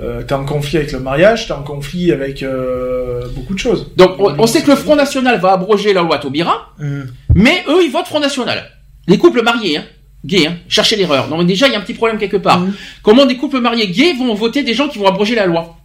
Euh, 0.00 0.22
t'es 0.22 0.32
en 0.32 0.44
conflit 0.44 0.78
avec 0.78 0.92
le 0.92 1.00
mariage, 1.00 1.46
t'es 1.46 1.52
en 1.52 1.62
conflit 1.62 2.12
avec 2.12 2.42
euh, 2.42 3.28
beaucoup 3.34 3.52
de 3.52 3.58
choses. 3.58 3.90
Donc 3.96 4.12
on, 4.18 4.46
sait 4.46 4.62
que 4.62 4.70
le 4.70 4.76
Front 4.76 4.96
National 4.96 5.38
va 5.38 5.52
abroger 5.52 5.92
la 5.92 6.00
loi 6.00 6.18
Taubira, 6.18 6.72
mm. 6.78 7.02
mais 7.34 7.62
eux 7.68 7.84
ils 7.84 7.90
votent 7.90 8.06
Front 8.06 8.20
National. 8.20 8.70
Les 9.06 9.18
couples 9.18 9.42
mariés, 9.42 9.76
hein, 9.76 9.84
gays, 10.24 10.46
hein, 10.46 10.56
cherchez 10.66 10.96
l'erreur. 10.96 11.28
Donc 11.28 11.46
déjà 11.46 11.66
il 11.66 11.72
y 11.72 11.76
a 11.76 11.78
un 11.78 11.82
petit 11.82 11.92
problème 11.92 12.18
quelque 12.18 12.38
part. 12.38 12.60
Mm. 12.60 12.72
Comment 13.02 13.26
des 13.26 13.36
couples 13.36 13.60
mariés 13.60 13.88
gays 13.88 14.14
vont 14.14 14.32
voter 14.32 14.62
des 14.62 14.72
gens 14.72 14.88
qui 14.88 14.98
vont 14.98 15.06
abroger 15.06 15.34
la 15.34 15.44
loi 15.44 15.76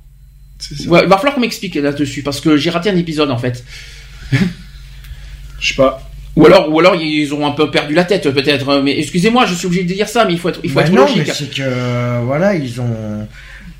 il 0.71 0.87
va 0.89 1.01
falloir 1.17 1.35
qu'on 1.35 1.41
m'explique 1.41 1.75
là-dessus 1.75 2.23
parce 2.23 2.41
que 2.41 2.57
j'ai 2.57 2.69
raté 2.69 2.89
un 2.89 2.95
épisode 2.95 3.31
en 3.31 3.37
fait. 3.37 3.63
Je 5.59 5.69
sais 5.69 5.75
pas. 5.75 6.09
Ou 6.35 6.45
alors, 6.45 6.71
ou 6.71 6.79
alors 6.79 6.95
ils 6.95 7.33
ont 7.33 7.47
un 7.47 7.51
peu 7.51 7.71
perdu 7.71 7.95
la 7.95 8.03
tête 8.03 8.29
peut-être. 8.29 8.81
Mais 8.81 8.99
excusez-moi, 8.99 9.47
je 9.47 9.55
suis 9.55 9.65
obligé 9.65 9.83
de 9.83 9.93
dire 9.93 10.07
ça, 10.07 10.23
mais 10.25 10.33
il 10.33 10.39
faut 10.39 10.49
être, 10.49 10.59
il 10.63 10.69
faut 10.69 10.75
bah 10.75 10.83
être 10.83 10.91
non, 10.91 11.01
logique. 11.01 11.23
Mais 11.25 11.33
c'est 11.33 11.49
que 11.49 12.21
voilà, 12.23 12.53
ils 12.53 12.79
ont 12.79 13.27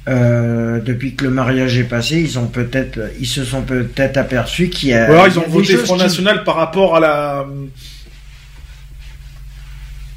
euh, 0.08 0.80
depuis 0.80 1.14
que 1.14 1.26
le 1.26 1.30
mariage 1.30 1.78
est 1.78 1.84
passé, 1.84 2.20
ils 2.20 2.40
ont 2.40 2.48
peut-être, 2.48 3.00
ils 3.20 3.28
se 3.28 3.44
sont 3.44 3.62
peut-être 3.62 4.18
aperçus 4.18 4.70
qu'il 4.70 4.90
y 4.90 4.94
a. 4.94 5.08
Ou 5.08 5.14
alors 5.14 5.28
ils 5.28 5.38
ont 5.38 5.48
voté 5.48 5.78
Front 5.78 5.98
National 5.98 6.44
par 6.44 6.56
rapport 6.56 6.96
à 6.96 7.00
la 7.00 7.46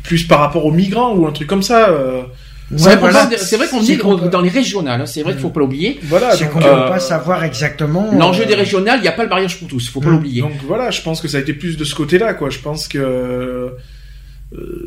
plus 0.02 0.24
par 0.24 0.40
rapport 0.40 0.64
aux 0.64 0.72
migrants 0.72 1.14
ou 1.14 1.26
un 1.26 1.32
truc 1.32 1.46
comme 1.46 1.62
ça. 1.62 1.90
Euh 1.90 2.22
c'est 2.76 3.56
vrai, 3.56 3.68
qu'on 3.68 3.80
dit 3.80 3.98
dans 4.30 4.40
les 4.40 4.48
régionales, 4.48 5.00
hein, 5.00 5.06
c'est 5.06 5.22
vrai 5.22 5.32
qu'il 5.32 5.42
faut 5.42 5.50
pas 5.50 5.60
l'oublier. 5.60 5.98
Voilà, 6.04 6.36
c'est 6.36 6.48
qu'on 6.48 6.60
ne 6.60 6.64
peut 6.64 6.70
pas 6.70 7.00
savoir 7.00 7.44
exactement. 7.44 8.10
L'enjeu 8.12 8.44
des 8.44 8.54
régionales, 8.54 8.98
il 9.00 9.02
n'y 9.02 9.08
a 9.08 9.12
pas 9.12 9.24
le 9.24 9.28
mariage 9.28 9.58
pour 9.58 9.68
tous, 9.68 9.88
faut 9.88 10.00
pas 10.00 10.10
l'oublier. 10.10 10.42
Donc 10.42 10.52
voilà, 10.66 10.90
je 10.90 11.02
pense 11.02 11.20
que 11.20 11.28
ça 11.28 11.38
a 11.38 11.40
été 11.40 11.52
plus 11.52 11.76
de 11.76 11.84
ce 11.84 11.94
côté-là, 11.94 12.34
quoi. 12.34 12.50
Je 12.50 12.58
pense 12.58 12.88
que 12.88 13.70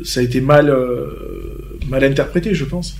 ça 0.04 0.20
a 0.20 0.22
été 0.22 0.40
mal 0.40 0.74
mal 1.88 2.04
interprété, 2.04 2.54
je 2.54 2.64
pense. 2.64 2.96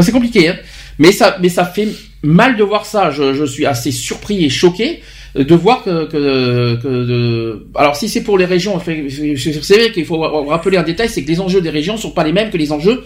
c'est 0.00 0.12
compliqué, 0.12 0.48
hein. 0.48 0.56
Mais 0.98 1.12
ça, 1.12 1.36
mais 1.42 1.50
ça 1.50 1.64
fait 1.66 1.88
mal 2.22 2.56
de 2.56 2.62
voir 2.62 2.86
ça. 2.86 3.10
Je, 3.10 3.34
je 3.34 3.44
suis 3.44 3.66
assez 3.66 3.92
surpris 3.92 4.44
et 4.44 4.48
choqué 4.48 5.02
de 5.34 5.54
voir 5.54 5.82
que, 5.84 6.06
que, 6.06 6.76
que 6.82 6.88
de... 6.88 7.66
alors 7.74 7.96
si 7.96 8.08
c'est 8.08 8.22
pour 8.22 8.38
les 8.38 8.46
régions, 8.46 8.80
c'est 8.80 9.74
vrai 9.74 9.92
qu'il 9.92 10.06
faut 10.06 10.18
rappeler 10.18 10.78
un 10.78 10.82
détail, 10.82 11.08
c'est 11.08 11.22
que 11.22 11.28
les 11.28 11.40
enjeux 11.40 11.60
des 11.60 11.70
régions 11.70 11.96
sont 11.96 12.10
pas 12.10 12.24
les 12.24 12.32
mêmes 12.32 12.50
que 12.50 12.56
les 12.56 12.72
enjeux 12.72 13.04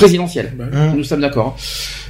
présidentielle. 0.00 0.52
Bah 0.56 0.64
Nous 0.94 1.04
sommes 1.04 1.20
d'accord. 1.20 1.56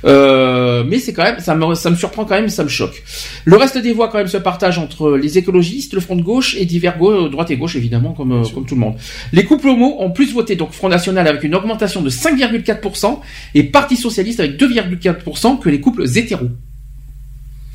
Euh, 0.05 0.85
mais 0.87 0.99
c'est 0.99 1.13
quand 1.13 1.23
même, 1.23 1.41
ça 1.41 1.55
me, 1.55 1.75
ça 1.75 1.91
me 1.91 1.97
surprend 1.97 2.25
quand 2.25 2.35
même, 2.35 2.49
ça 2.49 2.65
me 2.65 2.69
choque. 2.69 3.03
Le 3.45 3.57
reste 3.57 3.79
des 3.79 3.93
voix 3.93 4.09
quand 4.09 4.19
même 4.19 4.29
se 4.29 4.37
partagent 4.37 4.79
entre 4.79 5.13
les 5.17 5.39
écologistes, 5.39 5.93
le 5.93 6.01
Front 6.01 6.17
de 6.17 6.23
gauche 6.23 6.57
et 6.59 6.65
divers 6.65 6.99
droite 6.99 7.51
et 7.51 7.57
gauche 7.57 7.77
évidemment 7.77 8.13
comme 8.13 8.33
euh, 8.33 8.45
comme 8.55 8.67
tout 8.67 8.75
le 8.75 8.81
monde. 8.81 8.95
Les 9.33 9.45
couples 9.45 9.69
homo 9.69 9.97
ont 9.99 10.11
plus 10.11 10.33
voté 10.33 10.57
donc 10.57 10.73
Front 10.73 10.89
National 10.89 11.27
avec 11.27 11.43
une 11.43 11.55
augmentation 11.55 12.03
de 12.03 12.11
5,4% 12.11 13.19
et 13.55 13.65
Parti 13.65 13.97
socialiste 13.97 14.41
avec 14.41 14.59
2,4% 14.59 15.59
que 15.59 15.69
les 15.69 15.81
couples 15.81 16.05
hétéros. 16.17 16.49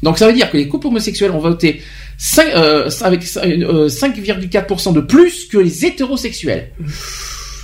Donc 0.03 0.17
ça 0.17 0.27
veut 0.27 0.33
dire 0.33 0.51
que 0.51 0.57
les 0.57 0.67
couples 0.67 0.87
homosexuels 0.87 1.31
ont 1.31 1.39
voté 1.39 1.81
5, 2.17 2.47
euh, 2.55 2.89
avec 3.01 3.23
5,4% 3.23 4.93
de 4.93 5.01
plus 5.01 5.45
que 5.45 5.57
les 5.57 5.85
hétérosexuels. 5.85 6.71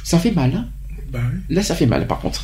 Ça 0.04 0.18
fait 0.18 0.32
mal. 0.32 0.52
Hein 0.56 0.68
bah 1.12 1.20
Là, 1.50 1.62
ça 1.62 1.76
fait 1.76 1.86
mal, 1.86 2.08
par 2.08 2.20
contre. 2.20 2.42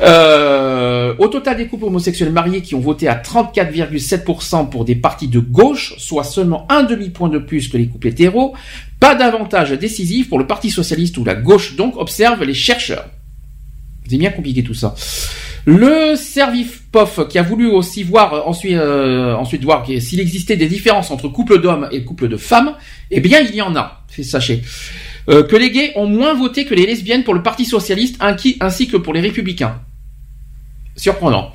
Euh, 0.00 1.14
au 1.18 1.28
total 1.28 1.56
des 1.56 1.66
couples 1.68 1.84
homosexuels 1.84 2.32
mariés 2.32 2.60
qui 2.60 2.74
ont 2.74 2.80
voté 2.80 3.06
à 3.06 3.14
34,7% 3.14 4.68
pour 4.68 4.84
des 4.84 4.96
partis 4.96 5.28
de 5.28 5.38
gauche, 5.38 5.94
soit 5.98 6.24
seulement 6.24 6.66
un 6.68 6.82
demi-point 6.82 7.28
de 7.28 7.38
plus 7.38 7.68
que 7.68 7.76
les 7.76 7.86
couples 7.86 8.08
hétéros, 8.08 8.54
pas 8.98 9.14
d'avantage 9.14 9.70
décisif 9.72 10.28
pour 10.28 10.40
le 10.40 10.46
Parti 10.48 10.70
socialiste 10.70 11.16
ou 11.18 11.24
la 11.24 11.34
gauche, 11.34 11.76
donc 11.76 11.96
observe 11.96 12.42
les 12.42 12.54
chercheurs. 12.54 13.06
C'est 14.08 14.16
bien 14.16 14.30
compliqué 14.30 14.64
tout 14.64 14.74
ça. 14.74 14.94
Le 15.64 16.16
Servif-POF 16.16 17.28
qui 17.28 17.38
a 17.38 17.42
voulu 17.42 17.68
aussi 17.68 18.02
voir 18.02 18.48
ensuite, 18.48 18.72
euh, 18.72 19.34
ensuite 19.34 19.62
voir 19.62 19.86
s'il 19.86 20.18
existait 20.18 20.56
des 20.56 20.66
différences 20.66 21.12
entre 21.12 21.28
couple 21.28 21.60
d'hommes 21.60 21.88
et 21.92 22.02
couple 22.02 22.26
de 22.26 22.36
femmes, 22.36 22.74
eh 23.12 23.20
bien 23.20 23.40
il 23.40 23.54
y 23.54 23.62
en 23.62 23.76
a, 23.76 24.04
sachez. 24.24 24.62
Euh, 25.28 25.44
que 25.44 25.56
les 25.56 25.70
gays 25.70 25.92
ont 25.94 26.06
moins 26.06 26.34
voté 26.34 26.64
que 26.64 26.74
les 26.74 26.86
lesbiennes 26.86 27.24
pour 27.24 27.34
le 27.34 27.42
Parti 27.42 27.64
socialiste 27.64 28.16
ainsi 28.20 28.88
que 28.88 28.96
pour 28.96 29.14
les 29.14 29.20
républicains. 29.20 29.80
Surprenant. 30.96 31.52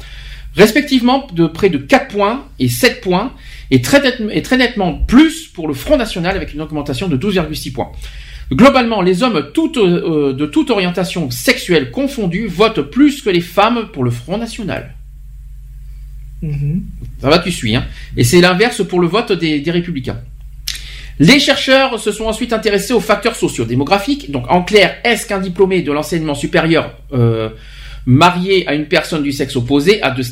Respectivement 0.55 1.27
de 1.33 1.47
près 1.47 1.69
de 1.69 1.77
4 1.77 2.07
points 2.07 2.45
et 2.59 2.69
7 2.69 3.01
points, 3.01 3.33
et 3.69 3.81
très, 3.81 4.01
nettement 4.57 4.93
plus 4.93 5.47
pour 5.47 5.67
le 5.67 5.73
Front 5.73 5.97
National 5.97 6.35
avec 6.35 6.53
une 6.53 6.61
augmentation 6.61 7.07
de 7.09 7.17
12,6 7.17 7.73
points. 7.73 7.91
Globalement, 8.51 9.01
les 9.01 9.23
hommes 9.23 9.35
euh, 9.35 10.33
de 10.33 10.45
toute 10.45 10.69
orientation 10.69 11.29
sexuelle 11.29 11.91
confondue 11.91 12.47
votent 12.47 12.81
plus 12.81 13.21
que 13.21 13.29
les 13.29 13.41
femmes 13.41 13.89
pour 13.91 14.05
le 14.05 14.09
Front 14.09 14.37
National. 14.37 14.95
Mm-hmm. 16.41 16.81
Ça 17.19 17.29
va, 17.29 17.39
tu 17.39 17.51
suis. 17.51 17.75
Hein 17.75 17.85
et 18.15 18.23
c'est 18.23 18.39
l'inverse 18.39 18.87
pour 18.87 19.01
le 19.01 19.07
vote 19.07 19.33
des 19.33 19.61
républicains. 19.69 20.21
Les 21.19 21.39
chercheurs 21.39 21.99
se 21.99 22.11
sont 22.11 22.25
ensuite 22.25 22.53
intéressés 22.53 22.93
aux 22.93 22.99
facteurs 22.99 23.35
sociodémographiques. 23.35 24.31
Donc 24.31 24.45
en 24.49 24.63
clair, 24.63 24.97
est-ce 25.03 25.25
qu'un 25.25 25.39
diplômé 25.39 25.81
de 25.81 25.91
l'enseignement 25.91 26.35
supérieur 26.35 26.93
euh, 27.13 27.49
marié 28.05 28.67
à 28.67 28.73
une 28.73 28.85
personne 28.85 29.23
du 29.23 29.31
sexe 29.31 29.55
opposé 29.55 30.01
a 30.01 30.11
de, 30.11 30.23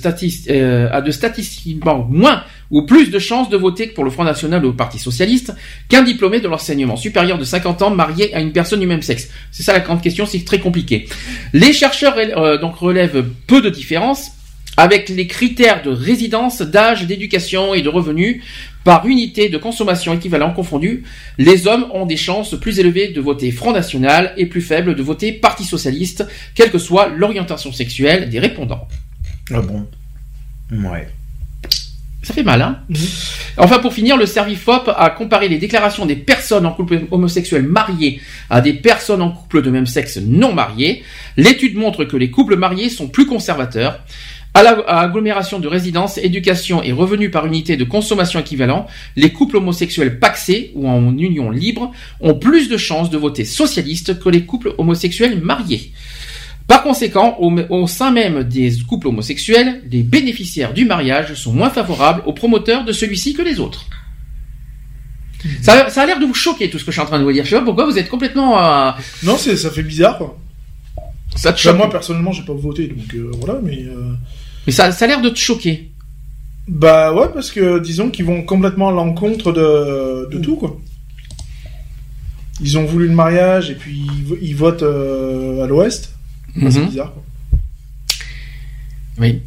euh, 0.49 0.89
a 0.91 1.01
de 1.01 1.11
statistiquement 1.11 2.07
moins 2.09 2.43
ou 2.71 2.83
plus 2.83 3.11
de 3.11 3.19
chances 3.19 3.49
de 3.49 3.57
voter 3.57 3.87
pour 3.87 4.03
le 4.03 4.09
Front 4.09 4.23
National 4.23 4.63
ou 4.63 4.69
le 4.69 4.75
Parti 4.75 4.97
Socialiste 4.97 5.53
qu'un 5.89 6.03
diplômé 6.03 6.39
de 6.39 6.47
l'enseignement 6.47 6.95
supérieur 6.95 7.37
de 7.37 7.43
50 7.43 7.81
ans 7.81 7.89
marié 7.89 8.33
à 8.33 8.39
une 8.39 8.53
personne 8.53 8.79
du 8.79 8.87
même 8.87 9.01
sexe? 9.01 9.29
C'est 9.51 9.63
ça 9.63 9.73
la 9.73 9.81
grande 9.81 10.01
question, 10.01 10.25
c'est 10.25 10.45
très 10.45 10.59
compliqué. 10.59 11.07
Les 11.53 11.73
chercheurs 11.73 12.15
euh, 12.17 12.57
donc 12.57 12.75
relèvent 12.75 13.25
peu 13.47 13.61
de 13.61 13.69
différences 13.69 14.31
avec 14.77 15.09
les 15.09 15.27
critères 15.27 15.81
de 15.83 15.89
résidence, 15.89 16.61
d'âge, 16.61 17.05
d'éducation 17.05 17.73
et 17.73 17.81
de 17.81 17.89
revenus 17.89 18.41
par 18.85 19.07
unité 19.07 19.49
de 19.49 19.57
consommation 19.57 20.13
équivalent 20.13 20.53
confondu, 20.53 21.03
les 21.39 21.67
hommes 21.67 21.87
ont 21.91 22.05
des 22.05 22.17
chances 22.17 22.57
plus 22.57 22.79
élevées 22.79 23.09
de 23.09 23.19
voter 23.19 23.51
Front 23.51 23.73
National 23.73 24.33
et 24.37 24.45
plus 24.45 24.61
faibles 24.61 24.95
de 24.95 25.01
voter 25.01 25.33
Parti 25.33 25.65
Socialiste, 25.65 26.25
quelle 26.53 26.69
que 26.69 26.77
soit 26.77 27.07
l'orientation 27.07 27.73
sexuelle 27.73 28.29
des 28.29 28.39
répondants. 28.39 28.87
Ah 29.51 29.61
bon? 29.61 29.87
Ouais. 30.71 31.07
Ça 32.21 32.33
fait 32.33 32.43
mal, 32.43 32.61
hein? 32.61 32.79
Mhm. 32.89 32.97
Enfin, 33.57 33.79
pour 33.79 33.93
finir, 33.93 34.17
le 34.17 34.27
Servifop 34.27 34.83
a 34.95 35.09
comparé 35.09 35.47
les 35.47 35.57
déclarations 35.57 36.05
des 36.05 36.15
personnes 36.15 36.65
en 36.65 36.71
couple 36.71 37.01
homosexuel 37.09 37.63
mariées 37.63 38.21
à 38.49 38.61
des 38.61 38.73
personnes 38.73 39.21
en 39.21 39.31
couple 39.31 39.63
de 39.63 39.71
même 39.71 39.85
sexe 39.87 40.17
non 40.17 40.53
mariées. 40.53 41.03
L'étude 41.37 41.75
montre 41.75 42.03
que 42.05 42.17
les 42.17 42.29
couples 42.29 42.55
mariés 42.55 42.89
sont 42.89 43.07
plus 43.07 43.25
conservateurs. 43.25 43.99
À 44.55 44.63
l'agglomération 44.63 45.59
de 45.59 45.67
résidence, 45.67 46.17
éducation 46.17 46.81
et 46.81 46.93
revenus 46.93 47.29
par 47.29 47.45
unité 47.45 47.75
de 47.75 47.83
consommation 47.83 48.39
équivalent, 48.39 48.87
les 49.17 49.33
couples 49.33 49.57
homosexuels 49.57 50.17
paxés 50.17 50.71
ou 50.75 50.87
en 50.87 51.17
union 51.17 51.51
libre 51.51 51.91
ont 52.21 52.35
plus 52.35 52.69
de 52.69 52.77
chances 52.77 53.09
de 53.09 53.17
voter 53.17 53.43
socialiste 53.43 54.17
que 54.17 54.29
les 54.29 54.45
couples 54.45 54.73
homosexuels 54.77 55.41
mariés. 55.41 55.91
Par 56.67 56.83
conséquent, 56.83 57.37
au, 57.37 57.85
sein 57.87 58.11
même 58.11 58.43
des 58.43 58.71
couples 58.87 59.09
homosexuels, 59.09 59.81
les 59.91 60.03
bénéficiaires 60.03 60.73
du 60.73 60.85
mariage 60.85 61.33
sont 61.33 61.51
moins 61.51 61.69
favorables 61.69 62.23
aux 62.25 62.31
promoteurs 62.31 62.85
de 62.85 62.93
celui-ci 62.93 63.33
que 63.33 63.41
les 63.41 63.59
autres. 63.59 63.85
Ça, 65.61 65.73
a 65.73 66.05
l'air 66.05 66.17
de 66.17 66.25
vous 66.25 66.33
choquer 66.33 66.69
tout 66.69 66.79
ce 66.79 66.85
que 66.85 66.91
je 66.91 66.95
suis 66.95 67.01
en 67.01 67.07
train 67.07 67.19
de 67.19 67.25
vous 67.25 67.33
dire. 67.33 67.43
Je 67.43 67.49
sais 67.49 67.57
pas 67.57 67.65
pourquoi 67.65 67.85
vous 67.85 67.97
êtes 67.97 68.07
complètement. 68.07 68.57
Euh, 68.57 68.91
non, 69.21 69.37
ça 69.37 69.69
fait 69.69 69.83
bizarre. 69.83 70.17
Ça 71.35 71.51
te 71.51 71.59
choque. 71.59 71.75
moi 71.75 71.89
personnellement, 71.89 72.31
j'ai 72.31 72.43
pas 72.43 72.53
voté, 72.53 72.87
donc 72.87 73.13
euh, 73.15 73.29
voilà, 73.33 73.59
mais. 73.61 73.83
Euh, 73.83 74.13
mais 74.65 74.73
ça, 74.73 74.91
ça 74.91 75.05
a 75.05 75.07
l'air 75.07 75.21
de 75.21 75.29
te 75.29 75.37
choquer. 75.37 75.91
Bah 76.67 77.13
ouais, 77.13 77.29
parce 77.33 77.51
que 77.51 77.79
disons 77.79 78.09
qu'ils 78.09 78.25
vont 78.25 78.43
complètement 78.43 78.89
à 78.89 78.91
l'encontre 78.91 79.51
de, 79.51 80.27
de 80.31 80.39
tout, 80.39 80.55
quoi. 80.55 80.77
Ils 82.61 82.77
ont 82.77 82.85
voulu 82.85 83.07
le 83.07 83.13
mariage 83.13 83.69
et 83.69 83.75
puis 83.75 84.07
ils, 84.41 84.55
votent 84.55 84.83
euh, 84.83 85.63
à 85.63 85.67
l'ouest. 85.67 86.15
C'est 86.55 86.79
mhm. 86.79 86.87
bizarre, 86.87 87.13
quoi. 87.13 87.23
Oui. 89.17 89.41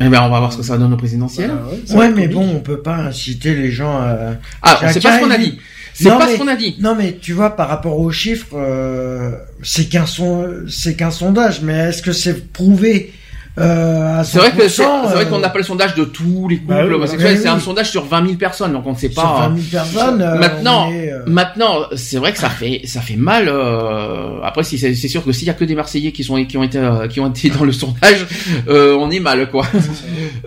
Eh 0.00 0.08
ben, 0.08 0.22
on 0.22 0.30
va 0.30 0.38
voir 0.40 0.52
ce 0.52 0.58
que 0.58 0.62
ça 0.62 0.78
donne 0.78 0.92
au 0.92 0.96
présidentiel. 0.96 1.50
Bah 1.50 1.96
ouais, 1.96 2.10
mais 2.10 2.28
bon, 2.28 2.56
on 2.56 2.60
peut 2.60 2.80
pas 2.80 2.96
inciter 2.96 3.54
les 3.54 3.70
gens 3.70 3.96
à. 3.98 4.34
Ah, 4.62 4.80
c'est 4.92 5.02
pas 5.02 5.18
ce 5.18 5.22
qu'on 5.22 5.30
a 5.30 5.38
dit. 5.38 5.58
C'est 5.94 6.08
pas 6.08 6.28
ce 6.28 6.38
qu'on 6.38 6.48
a 6.48 6.56
dit. 6.56 6.76
Non, 6.80 6.94
mais 6.94 7.18
tu 7.20 7.32
vois, 7.32 7.50
par 7.50 7.68
rapport 7.68 7.98
aux 7.98 8.10
chiffres, 8.10 8.54
euh, 8.54 9.32
c'est 9.62 9.88
qu'un 9.88 10.06
son, 10.06 10.46
c'est 10.68 10.96
qu'un 10.96 11.10
sondage. 11.10 11.60
Mais 11.62 11.90
est-ce 11.90 12.02
que 12.02 12.12
c'est 12.12 12.52
prouvé 12.52 13.12
euh, 13.58 14.22
c'est 14.24 14.38
vrai 14.38 14.52
que 14.52 14.66
c'est 14.66 14.82
vrai 14.82 15.28
qu'on 15.28 15.38
n'a 15.38 15.50
pas 15.50 15.58
le 15.58 15.64
sondage 15.64 15.94
de 15.94 16.04
tous 16.04 16.48
les 16.48 16.58
couples 16.58 16.72
bah 16.72 16.84
homosexuels. 16.84 17.38
c'est 17.38 17.48
un 17.48 17.58
sondage 17.60 17.90
sur 17.90 18.06
20 18.06 18.24
000 18.24 18.36
personnes, 18.36 18.72
donc 18.72 18.86
on 18.86 18.92
ne 18.92 18.96
sait 18.96 19.10
pas. 19.10 19.20
Sur 19.20 19.50
20 19.50 19.56
000 19.56 19.66
personnes. 19.70 20.22
Euh, 20.22 20.38
maintenant, 20.38 20.90
euh, 20.90 21.22
maintenant, 21.26 21.82
c'est 21.94 22.16
vrai 22.16 22.32
que 22.32 22.38
ça 22.38 22.48
fait 22.48 22.80
ça 22.86 23.02
fait 23.02 23.16
mal. 23.16 23.48
Euh, 23.48 24.40
après, 24.42 24.62
si 24.62 24.78
c'est 24.78 24.94
sûr 24.94 25.22
que 25.22 25.32
s'il 25.32 25.46
y 25.46 25.50
a 25.50 25.54
que 25.54 25.64
des 25.64 25.74
Marseillais 25.74 26.12
qui 26.12 26.24
sont 26.24 26.42
qui 26.46 26.56
ont 26.56 26.62
été 26.62 26.80
qui 27.10 27.20
ont 27.20 27.28
été 27.28 27.50
dans 27.50 27.64
le 27.64 27.72
sondage, 27.72 28.26
on 28.68 29.10
est 29.10 29.20
mal 29.20 29.50
quoi. 29.50 29.66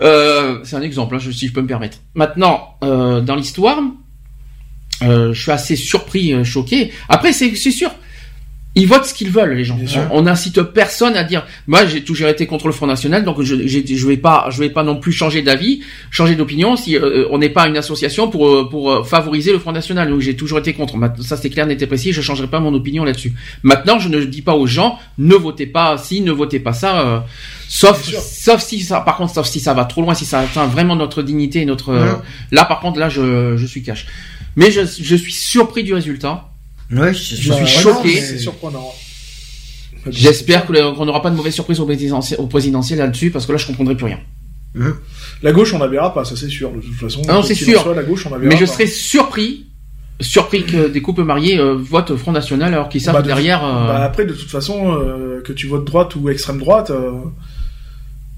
c'est 0.64 0.76
un 0.76 0.82
exemple, 0.82 1.14
hein, 1.14 1.18
si 1.20 1.46
je 1.46 1.52
peux 1.52 1.62
me 1.62 1.68
permettre. 1.68 1.98
Maintenant, 2.14 2.74
dans 2.80 3.36
l'histoire, 3.36 3.78
euh, 3.78 4.05
je 5.02 5.32
suis 5.32 5.50
assez 5.50 5.76
surpris, 5.76 6.32
euh, 6.32 6.44
choqué. 6.44 6.92
Après, 7.08 7.32
c'est 7.32 7.54
sûr. 7.54 7.90
Ils 8.78 8.86
votent 8.86 9.06
ce 9.06 9.14
qu'ils 9.14 9.30
veulent, 9.30 9.54
les 9.54 9.64
gens. 9.64 9.78
On 10.10 10.22
n'incite 10.22 10.60
personne 10.60 11.16
à 11.16 11.24
dire. 11.24 11.46
Moi, 11.66 11.86
j'ai 11.86 12.04
toujours 12.04 12.28
été 12.28 12.46
contre 12.46 12.66
le 12.66 12.74
Front 12.74 12.86
National, 12.86 13.24
donc 13.24 13.40
je, 13.40 13.66
je 13.66 14.06
vais 14.06 14.18
pas, 14.18 14.48
je 14.50 14.58
vais 14.58 14.68
pas 14.68 14.82
non 14.82 14.96
plus 14.96 15.12
changer 15.12 15.40
d'avis, 15.40 15.80
changer 16.10 16.34
d'opinion 16.34 16.76
si 16.76 16.94
euh, 16.94 17.26
on 17.30 17.38
n'est 17.38 17.48
pas 17.48 17.68
une 17.68 17.78
association 17.78 18.28
pour 18.28 18.68
pour 18.68 19.08
favoriser 19.08 19.50
le 19.50 19.58
Front 19.58 19.72
National. 19.72 20.10
Donc 20.10 20.20
j'ai 20.20 20.36
toujours 20.36 20.58
été 20.58 20.74
contre. 20.74 20.94
Ça 21.22 21.38
c'est 21.38 21.48
clair, 21.48 21.66
n'était 21.66 21.86
précis. 21.86 22.12
Je 22.12 22.20
changerai 22.20 22.48
pas 22.48 22.60
mon 22.60 22.74
opinion 22.74 23.02
là-dessus. 23.02 23.32
Maintenant, 23.62 23.98
je 23.98 24.10
ne 24.10 24.22
dis 24.24 24.42
pas 24.42 24.54
aux 24.54 24.66
gens 24.66 24.98
ne 25.16 25.34
votez 25.34 25.66
pas 25.66 25.96
si, 25.96 26.20
ne 26.20 26.32
votez 26.32 26.60
pas 26.60 26.74
ça. 26.74 27.24
sauf 27.68 28.02
sauf 28.02 28.60
si 28.60 28.80
ça, 28.80 29.00
par 29.00 29.16
contre, 29.16 29.32
sauf 29.32 29.46
si 29.46 29.58
ça 29.58 29.72
va 29.72 29.86
trop 29.86 30.02
loin, 30.02 30.12
si 30.12 30.26
ça 30.26 30.40
atteint 30.40 30.66
vraiment 30.66 30.96
notre 30.96 31.22
dignité, 31.22 31.64
notre. 31.64 32.20
Là, 32.52 32.66
par 32.66 32.80
contre, 32.80 32.98
là, 32.98 33.08
je 33.08 33.56
je 33.56 33.64
suis 33.64 33.82
cash. 33.82 34.04
Mais 34.56 34.70
je, 34.70 34.80
je 34.80 35.16
suis 35.16 35.32
surpris 35.32 35.84
du 35.84 35.94
résultat. 35.94 36.50
Ouais, 36.90 37.12
je 37.12 37.52
suis 37.52 37.66
choqué. 37.66 38.20
C'est 38.20 38.38
surprenant. 38.38 38.92
J'espère 40.08 40.66
qu'on 40.66 41.04
n'aura 41.04 41.22
pas 41.22 41.30
de 41.30 41.36
mauvaise 41.36 41.54
surprise 41.54 41.80
au 41.80 41.84
présidentiel, 41.84 42.40
au 42.40 42.46
présidentiel 42.46 42.98
là-dessus, 42.98 43.30
parce 43.30 43.46
que 43.46 43.52
là, 43.52 43.58
je 43.58 43.66
comprendrai 43.66 43.96
plus 43.96 44.06
rien. 44.06 44.20
La 45.42 45.52
gauche, 45.52 45.72
on 45.72 45.78
la 45.78 45.86
verra 45.86 46.12
pas, 46.12 46.24
ça 46.24 46.36
c'est 46.36 46.48
sûr. 46.48 46.70
De 46.70 46.80
toute 46.80 46.94
façon, 46.94 47.22
ah 47.28 47.34
non, 47.34 47.42
c'est 47.42 47.54
sûr. 47.54 47.94
la 47.94 48.02
gauche, 48.02 48.26
on 48.26 48.30
la 48.30 48.38
verra 48.38 48.54
Mais 48.54 48.60
je 48.60 48.66
serais 48.66 48.86
surpris 48.86 49.66
surpris 50.18 50.64
que 50.64 50.88
des 50.88 51.02
couples 51.02 51.24
mariés 51.24 51.58
votent 51.74 52.16
Front 52.16 52.32
National 52.32 52.72
alors 52.72 52.88
qu'ils 52.88 53.02
savent 53.02 53.14
bah, 53.14 53.22
derrière. 53.22 53.60
Bah, 53.60 54.02
après, 54.02 54.24
de 54.24 54.32
toute 54.32 54.50
façon, 54.50 54.98
que 55.44 55.52
tu 55.52 55.66
votes 55.66 55.84
droite 55.84 56.14
ou 56.16 56.28
extrême 56.28 56.58
droite 56.58 56.92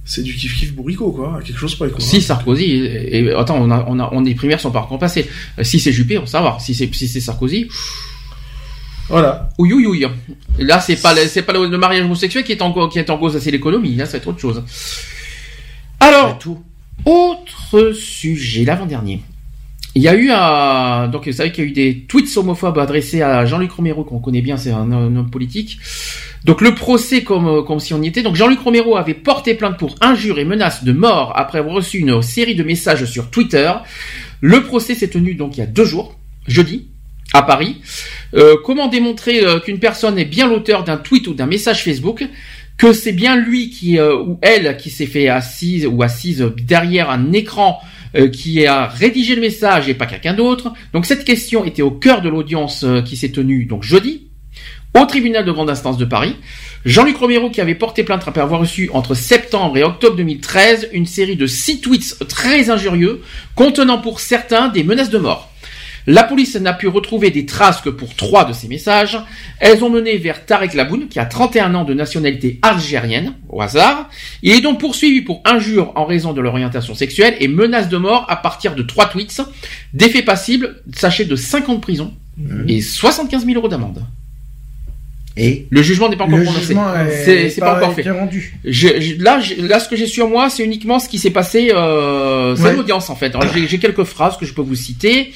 c'est 0.08 0.22
du 0.22 0.34
kiff 0.34 0.58
kiff 0.58 0.74
bourricot 0.74 1.12
quoi, 1.12 1.38
quelque 1.44 1.58
chose 1.58 1.74
pas 1.74 1.86
quoi. 1.88 2.00
Si 2.00 2.22
Sarkozy 2.22 2.64
et, 2.64 3.30
attends, 3.34 3.58
on 3.60 3.70
a 3.70 3.84
on 3.86 4.00
a 4.00 4.08
on 4.12 4.24
est 4.24 4.34
primaires 4.34 4.58
sont 4.58 4.70
pas 4.70 4.80
encore 4.80 4.98
passées. 4.98 5.28
Si 5.60 5.78
c'est 5.78 5.92
Juppé, 5.92 6.16
on 6.16 6.22
va 6.22 6.26
savoir. 6.26 6.60
Si 6.62 6.74
c'est 6.74 6.92
si 6.94 7.06
c'est 7.06 7.20
Sarkozy. 7.20 7.68
Voilà. 9.10 9.50
Ouïe 9.58 9.74
ouïe 9.74 10.06
Là, 10.58 10.80
c'est 10.80 10.96
pas 10.96 11.14
c'est 11.26 11.42
pas 11.42 11.52
le, 11.52 11.68
mariage 11.76 12.04
homosexuel 12.04 12.42
qui 12.42 12.52
est 12.52 12.62
en 12.62 12.88
qui 12.88 12.98
est 12.98 13.10
en 13.10 13.18
cause, 13.18 13.38
c'est 13.38 13.50
l'économie. 13.50 13.96
Là, 13.96 14.06
c'est 14.06 14.26
autre 14.26 14.40
chose. 14.40 14.64
Alors, 16.00 16.38
tout. 16.38 16.62
autre 17.04 17.92
sujet, 17.92 18.64
l'avant-dernier. 18.64 19.20
Il 19.98 20.04
y 20.04 20.06
a 20.06 20.14
eu 20.14 20.28
donc 21.10 21.26
vous 21.26 21.32
savez 21.32 21.50
qu'il 21.50 21.64
y 21.64 21.66
a 21.66 21.70
eu 21.70 21.72
des 21.72 22.04
tweets 22.06 22.36
homophobes 22.36 22.78
adressés 22.78 23.20
à 23.20 23.44
Jean-Luc 23.46 23.72
Romero 23.72 24.04
qu'on 24.04 24.20
connaît 24.20 24.42
bien, 24.42 24.56
c'est 24.56 24.70
un, 24.70 24.92
homme 24.92 25.28
politique. 25.28 25.80
Donc 26.44 26.60
le 26.60 26.72
procès 26.76 27.24
comme 27.24 27.64
comme 27.64 27.80
si 27.80 27.94
on 27.94 28.00
y 28.00 28.06
était. 28.06 28.22
Donc 28.22 28.36
Jean-Luc 28.36 28.60
Romero 28.60 28.96
avait 28.96 29.14
porté 29.14 29.54
plainte 29.54 29.76
pour 29.76 29.96
injures 30.00 30.38
et 30.38 30.44
menaces 30.44 30.84
de 30.84 30.92
mort 30.92 31.32
après 31.34 31.58
avoir 31.58 31.74
reçu 31.74 31.98
une 31.98 32.22
série 32.22 32.54
de 32.54 32.62
messages 32.62 33.06
sur 33.06 33.28
Twitter. 33.28 33.72
Le 34.40 34.62
procès 34.62 34.94
s'est 34.94 35.08
tenu 35.08 35.34
donc 35.34 35.56
il 35.56 35.60
y 35.60 35.62
a 35.64 35.66
deux 35.66 35.84
jours, 35.84 36.16
jeudi, 36.46 36.86
à 37.32 37.42
Paris. 37.42 37.80
Euh, 38.34 38.54
comment 38.64 38.86
démontrer 38.86 39.44
euh, 39.44 39.58
qu'une 39.58 39.80
personne 39.80 40.16
est 40.16 40.26
bien 40.26 40.48
l'auteur 40.48 40.84
d'un 40.84 40.98
tweet 40.98 41.26
ou 41.26 41.34
d'un 41.34 41.46
message 41.46 41.82
Facebook 41.82 42.24
que 42.76 42.92
c'est 42.92 43.10
bien 43.10 43.34
lui 43.34 43.70
qui 43.70 43.98
euh, 43.98 44.16
ou 44.16 44.38
elle 44.42 44.76
qui 44.76 44.90
s'est 44.90 45.06
fait 45.06 45.28
assise 45.28 45.88
ou 45.88 46.04
assise 46.04 46.52
derrière 46.56 47.10
un 47.10 47.32
écran 47.32 47.80
euh, 48.16 48.28
qui 48.28 48.64
a 48.66 48.86
rédigé 48.86 49.34
le 49.34 49.40
message 49.40 49.88
et 49.88 49.94
pas 49.94 50.06
quelqu'un 50.06 50.34
d'autre. 50.34 50.72
Donc 50.92 51.06
cette 51.06 51.24
question 51.24 51.64
était 51.64 51.82
au 51.82 51.90
cœur 51.90 52.22
de 52.22 52.28
l'audience 52.28 52.84
euh, 52.84 53.02
qui 53.02 53.16
s'est 53.16 53.32
tenue 53.32 53.64
donc 53.64 53.82
jeudi 53.82 54.28
au 54.98 55.04
tribunal 55.04 55.44
de 55.44 55.52
grande 55.52 55.70
instance 55.70 55.98
de 55.98 56.04
Paris. 56.04 56.36
Jean-Luc 56.84 57.16
Romero 57.18 57.50
qui 57.50 57.60
avait 57.60 57.74
porté 57.74 58.04
plainte 58.04 58.22
après 58.26 58.40
avoir 58.40 58.60
reçu 58.60 58.88
entre 58.92 59.14
septembre 59.14 59.76
et 59.76 59.84
octobre 59.84 60.16
2013 60.16 60.88
une 60.92 61.06
série 61.06 61.36
de 61.36 61.46
six 61.46 61.80
tweets 61.80 62.16
très 62.28 62.70
injurieux 62.70 63.20
contenant 63.54 63.98
pour 63.98 64.20
certains 64.20 64.68
des 64.68 64.84
menaces 64.84 65.10
de 65.10 65.18
mort. 65.18 65.50
La 66.08 66.22
police 66.22 66.56
n'a 66.56 66.72
pu 66.72 66.88
retrouver 66.88 67.30
des 67.30 67.44
traces 67.44 67.82
que 67.82 67.90
pour 67.90 68.14
trois 68.14 68.46
de 68.46 68.54
ces 68.54 68.66
messages. 68.66 69.18
Elles 69.60 69.84
ont 69.84 69.90
mené 69.90 70.16
vers 70.16 70.46
Tarek 70.46 70.72
Laboun, 70.72 71.06
qui 71.08 71.18
a 71.18 71.26
31 71.26 71.74
ans 71.74 71.84
de 71.84 71.92
nationalité 71.92 72.58
algérienne, 72.62 73.34
au 73.50 73.60
hasard. 73.60 74.08
Il 74.42 74.54
est 74.54 74.62
donc 74.62 74.80
poursuivi 74.80 75.20
pour 75.20 75.42
injure 75.44 75.92
en 75.96 76.06
raison 76.06 76.32
de 76.32 76.40
l'orientation 76.40 76.94
sexuelle 76.94 77.36
et 77.40 77.46
menace 77.46 77.90
de 77.90 77.98
mort 77.98 78.24
à 78.30 78.36
partir 78.36 78.74
de 78.74 78.82
trois 78.82 79.04
tweets. 79.04 79.42
Des 79.92 80.08
faits 80.08 80.24
passibles, 80.24 80.82
sachez, 80.94 81.26
de 81.26 81.36
50 81.36 81.76
de 81.76 81.80
prison 81.82 82.14
mmh. 82.38 82.68
et 82.68 82.80
75 82.80 83.44
000 83.44 83.58
euros 83.58 83.68
d'amende. 83.68 84.02
Et 85.36 85.66
le 85.68 85.82
jugement 85.82 86.08
n'est 86.08 86.16
pas 86.16 86.24
encore 86.24 86.40
prononcé. 86.42 86.74
C'est 86.74 87.60
pas, 87.60 87.76
encore 87.76 87.92
fait. 87.92 88.10
Rendu. 88.10 88.58
là, 88.64 89.40
là, 89.58 89.78
ce 89.78 89.88
que 89.90 89.94
j'ai 89.94 90.06
sur 90.06 90.26
moi, 90.26 90.48
c'est 90.48 90.64
uniquement 90.64 91.00
ce 91.00 91.08
qui 91.10 91.18
s'est 91.18 91.30
passé. 91.30 91.70
Euh, 91.70 92.56
c'est 92.56 92.74
l'audience 92.74 93.10
en 93.10 93.14
fait. 93.14 93.34
J'ai 93.68 93.78
quelques 93.78 94.04
phrases 94.04 94.38
que 94.38 94.46
je 94.46 94.54
peux 94.54 94.62
vous 94.62 94.74
citer. 94.74 95.32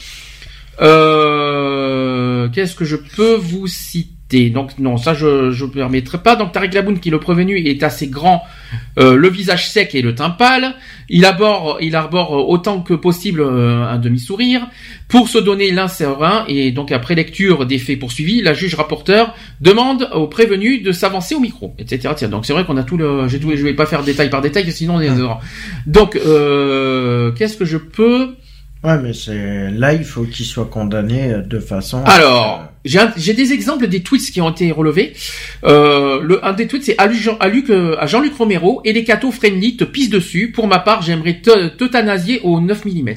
Euh, 0.81 2.49
Qu'est-ce 2.49 2.75
que 2.75 2.85
je 2.85 2.97
peux 2.97 3.35
vous 3.35 3.67
citer? 3.67 4.51
Donc 4.51 4.79
non, 4.79 4.97
ça 4.97 5.13
je 5.13 5.51
ne 5.51 5.71
permettrai 5.71 6.19
pas. 6.19 6.37
Donc 6.37 6.53
Tariq 6.53 6.75
Laboun, 6.75 6.99
qui 6.99 7.11
est 7.11 7.13
le 7.13 7.21
prévenu, 7.21 7.59
est 7.59 7.83
assez 7.83 8.07
grand, 8.07 8.43
euh, 8.99 9.15
le 9.15 9.29
visage 9.29 9.69
sec 9.69 9.95
et 9.95 10.01
le 10.01 10.15
teint 10.15 10.31
pâle. 10.31 10.75
Il 11.11 11.27
arbore, 11.27 11.77
il 11.83 11.95
arbore 11.95 12.49
autant 12.49 12.81
que 12.81 12.95
possible 12.95 13.43
euh, 13.43 13.85
un 13.85 13.99
demi-sourire. 13.99 14.67
Pour 15.09 15.29
se 15.29 15.37
donner 15.37 15.71
l'un 15.71 15.89
serein, 15.89 16.47
et 16.49 16.71
donc 16.71 16.93
après 16.93 17.15
lecture 17.15 17.67
des 17.67 17.77
faits 17.77 17.99
poursuivis, 17.99 18.41
la 18.41 18.55
juge 18.55 18.75
rapporteur 18.75 19.35
demande 19.61 20.09
au 20.15 20.27
prévenu 20.27 20.79
de 20.79 20.93
s'avancer 20.93 21.35
au 21.35 21.41
micro, 21.41 21.75
etc. 21.79 22.15
Donc 22.31 22.47
c'est 22.47 22.55
vrai 22.55 22.65
qu'on 22.65 22.79
a 22.79 22.83
tout 22.83 22.97
le... 22.97 23.29
Je 23.29 23.37
ne 23.37 23.55
vais 23.57 23.75
pas 23.75 23.85
faire 23.85 24.03
détail 24.03 24.31
par 24.31 24.41
détail, 24.41 24.73
sinon 24.73 24.95
on 24.95 25.01
est... 25.01 25.11
Donc, 25.87 26.17
euh, 26.17 27.33
qu'est-ce 27.33 27.59
que 27.59 27.67
je 27.67 27.77
peux... 27.77 28.35
Ouais, 28.85 28.99
mais 29.01 29.13
c'est 29.13 29.71
là, 29.71 29.93
il 29.95 30.05
faut 30.05 30.25
qu'il 30.25 30.45
soit 30.45 30.67
condamné 30.67 31.35
de 31.45 31.59
façon. 31.61 32.03
Alors, 32.05 32.73
j'ai 32.85 33.35
des 33.35 33.53
exemples 33.53 33.87
des 33.87 34.03
tweets 34.03 34.31
qui 34.33 34.41
ont 34.41 34.51
été 34.51 34.73
relevés. 34.73 35.13
Euh, 35.65 36.21
le 36.21 36.45
un 36.45 36.53
des 36.53 36.67
tweets, 36.67 36.85
c'est 36.85 36.99
à, 36.99 37.07
euh, 37.09 37.97
à 37.99 38.07
Jean-Luc 38.07 38.35
Romero 38.37 38.81
et 38.85 38.93
les 38.93 39.05
cathos 39.05 39.31
friendly 39.31 39.77
te 39.77 39.85
pissent 39.85 40.11
dessus. 40.11 40.51
Pour 40.51 40.67
ma 40.67 40.81
part, 40.81 41.03
j'aimerais 41.03 41.41
t'euthanasier 41.41 42.41
au 42.43 42.61
9 42.61 42.85
mm. 42.85 43.15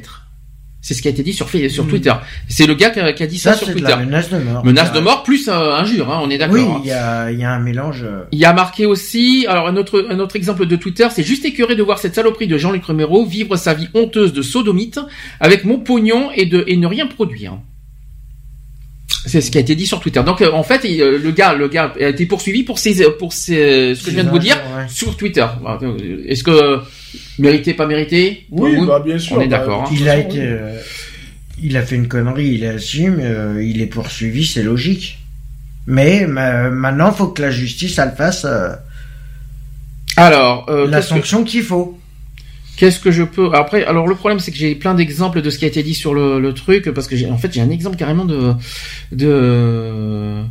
C'est 0.86 0.94
ce 0.94 1.02
qui 1.02 1.08
a 1.08 1.12
été 1.12 1.24
dit 1.24 1.34
sur, 1.34 1.50
sur 1.50 1.84
hmm. 1.84 1.88
Twitter. 1.88 2.14
C'est 2.48 2.68
le 2.68 2.76
gars 2.76 2.92
qui 2.92 3.00
a, 3.00 3.26
dit 3.26 3.40
ça, 3.40 3.56
sur 3.56 3.72
Twitter. 3.72 3.96
menace 3.96 4.30
de 4.30 4.38
mort. 4.38 4.64
Menace 4.64 4.94
de 4.94 5.00
mort 5.00 5.24
plus 5.24 5.48
euh, 5.48 5.74
injure, 5.74 6.12
hein, 6.12 6.20
on 6.22 6.30
est 6.30 6.38
d'accord. 6.38 6.54
Oui, 6.54 6.62
hein. 6.62 6.82
il 6.84 6.90
y, 6.90 6.92
a, 6.92 7.32
y 7.32 7.44
a 7.44 7.54
un 7.54 7.60
mélange. 7.60 8.04
Euh. 8.04 8.26
Il 8.32 8.38
y 8.38 8.46
a 8.46 8.54
marqué 8.54 8.86
aussi, 8.86 9.48
alors 9.50 9.68
un 9.68 9.78
autre, 9.78 10.06
un 10.12 10.20
autre 10.20 10.36
exemple 10.36 10.68
de 10.68 10.76
Twitter, 10.76 11.08
c'est 11.10 11.24
juste 11.24 11.44
écœuré 11.44 11.76
de 11.76 11.82
voir 11.82 11.98
cette 11.98 12.14
saloperie 12.14 12.46
de 12.46 12.60
Jean-Luc 12.60 12.86
Romero 12.86 13.26
vivre 13.26 13.56
sa 13.56 13.74
vie 13.74 13.88
honteuse 13.96 14.32
de 14.32 14.44
sodomite 14.44 15.00
avec 15.40 15.66
mon 15.66 15.80
pognon 15.80 16.30
et 16.36 16.46
de 16.46 16.64
et 16.68 16.78
ne 16.78 16.86
rien 16.86 17.08
produire. 17.08 17.58
C'est 19.26 19.42
ce 19.42 19.50
qui 19.50 19.58
a 19.58 19.62
été 19.62 19.76
dit 19.76 19.88
sur 19.88 20.00
Twitter. 20.00 20.22
Donc 20.24 20.42
euh, 20.42 20.52
en 20.52 20.64
fait, 20.64 20.84
le 20.84 21.32
gars, 21.32 21.54
le 21.54 21.68
gars 21.68 21.94
a 22.00 22.10
été 22.10 22.26
poursuivi 22.26 22.64
pour 22.64 22.80
ses, 22.80 23.10
pour 23.18 23.34
ses, 23.34 23.96
ce 23.96 24.04
que 24.04 24.12
je 24.12 24.16
viens 24.16 24.24
de 24.24 24.30
vous 24.30 24.40
dire 24.40 24.58
sur 24.88 25.18
Twitter. 25.18 25.46
Est-ce 26.28 26.44
que 26.44 26.82
Mérité, 27.40 27.74
pas 27.74 27.86
mérité 27.86 28.46
Oui, 28.52 28.78
bah, 28.86 29.02
bien 29.04 29.20
sûr. 29.20 29.38
On 29.38 29.42
est 29.42 29.48
bah, 29.48 29.60
d'accord. 29.60 29.90
il 29.92 30.08
a 30.10 30.18
été, 30.18 30.42
euh, 30.42 30.80
il 31.62 31.78
a 31.78 31.82
fait 31.82 31.96
une 31.96 32.08
connerie, 32.08 32.50
il 32.50 32.66
assume, 32.66 33.20
euh, 33.20 33.64
il 33.64 33.82
est 33.82 33.88
poursuivi, 33.88 34.46
c'est 34.46 34.64
logique. 34.64 35.20
Mais 35.88 36.26
maintenant, 36.26 37.12
faut 37.12 37.28
que 37.28 37.42
la 37.42 37.52
justice, 37.52 38.00
elle 38.00 38.14
fasse. 38.18 38.46
Euh, 38.46 38.70
alors, 40.18 40.70
la 40.70 41.02
sanction 41.02 41.44
qu'il 41.44 41.64
faut. 41.64 42.00
Qu'est-ce 42.78 43.00
que 43.00 43.12
je 43.12 43.24
peux 43.24 43.52
après 43.54 43.86
Alors 43.86 44.08
le 44.08 44.16
problème 44.16 44.40
c'est 44.40 44.52
que 44.52 44.58
j'ai 44.58 44.76
plein 44.76 44.94
d'exemples 44.94 45.42
de 45.42 45.50
ce 45.50 45.58
qui 45.58 45.66
a 45.66 45.68
été 45.68 45.82
dit 45.84 45.94
sur 45.94 46.14
le, 46.14 46.40
le 46.40 46.54
truc 46.54 46.92
parce 46.92 47.08
que 47.08 47.16
j'ai 47.16 47.30
en 47.30 47.38
fait 47.38 47.54
j'ai 47.54 47.62
un 47.62 47.70
exemple 47.70 47.96
carrément 47.96 48.26
de 48.26 48.54
de 49.12 50.44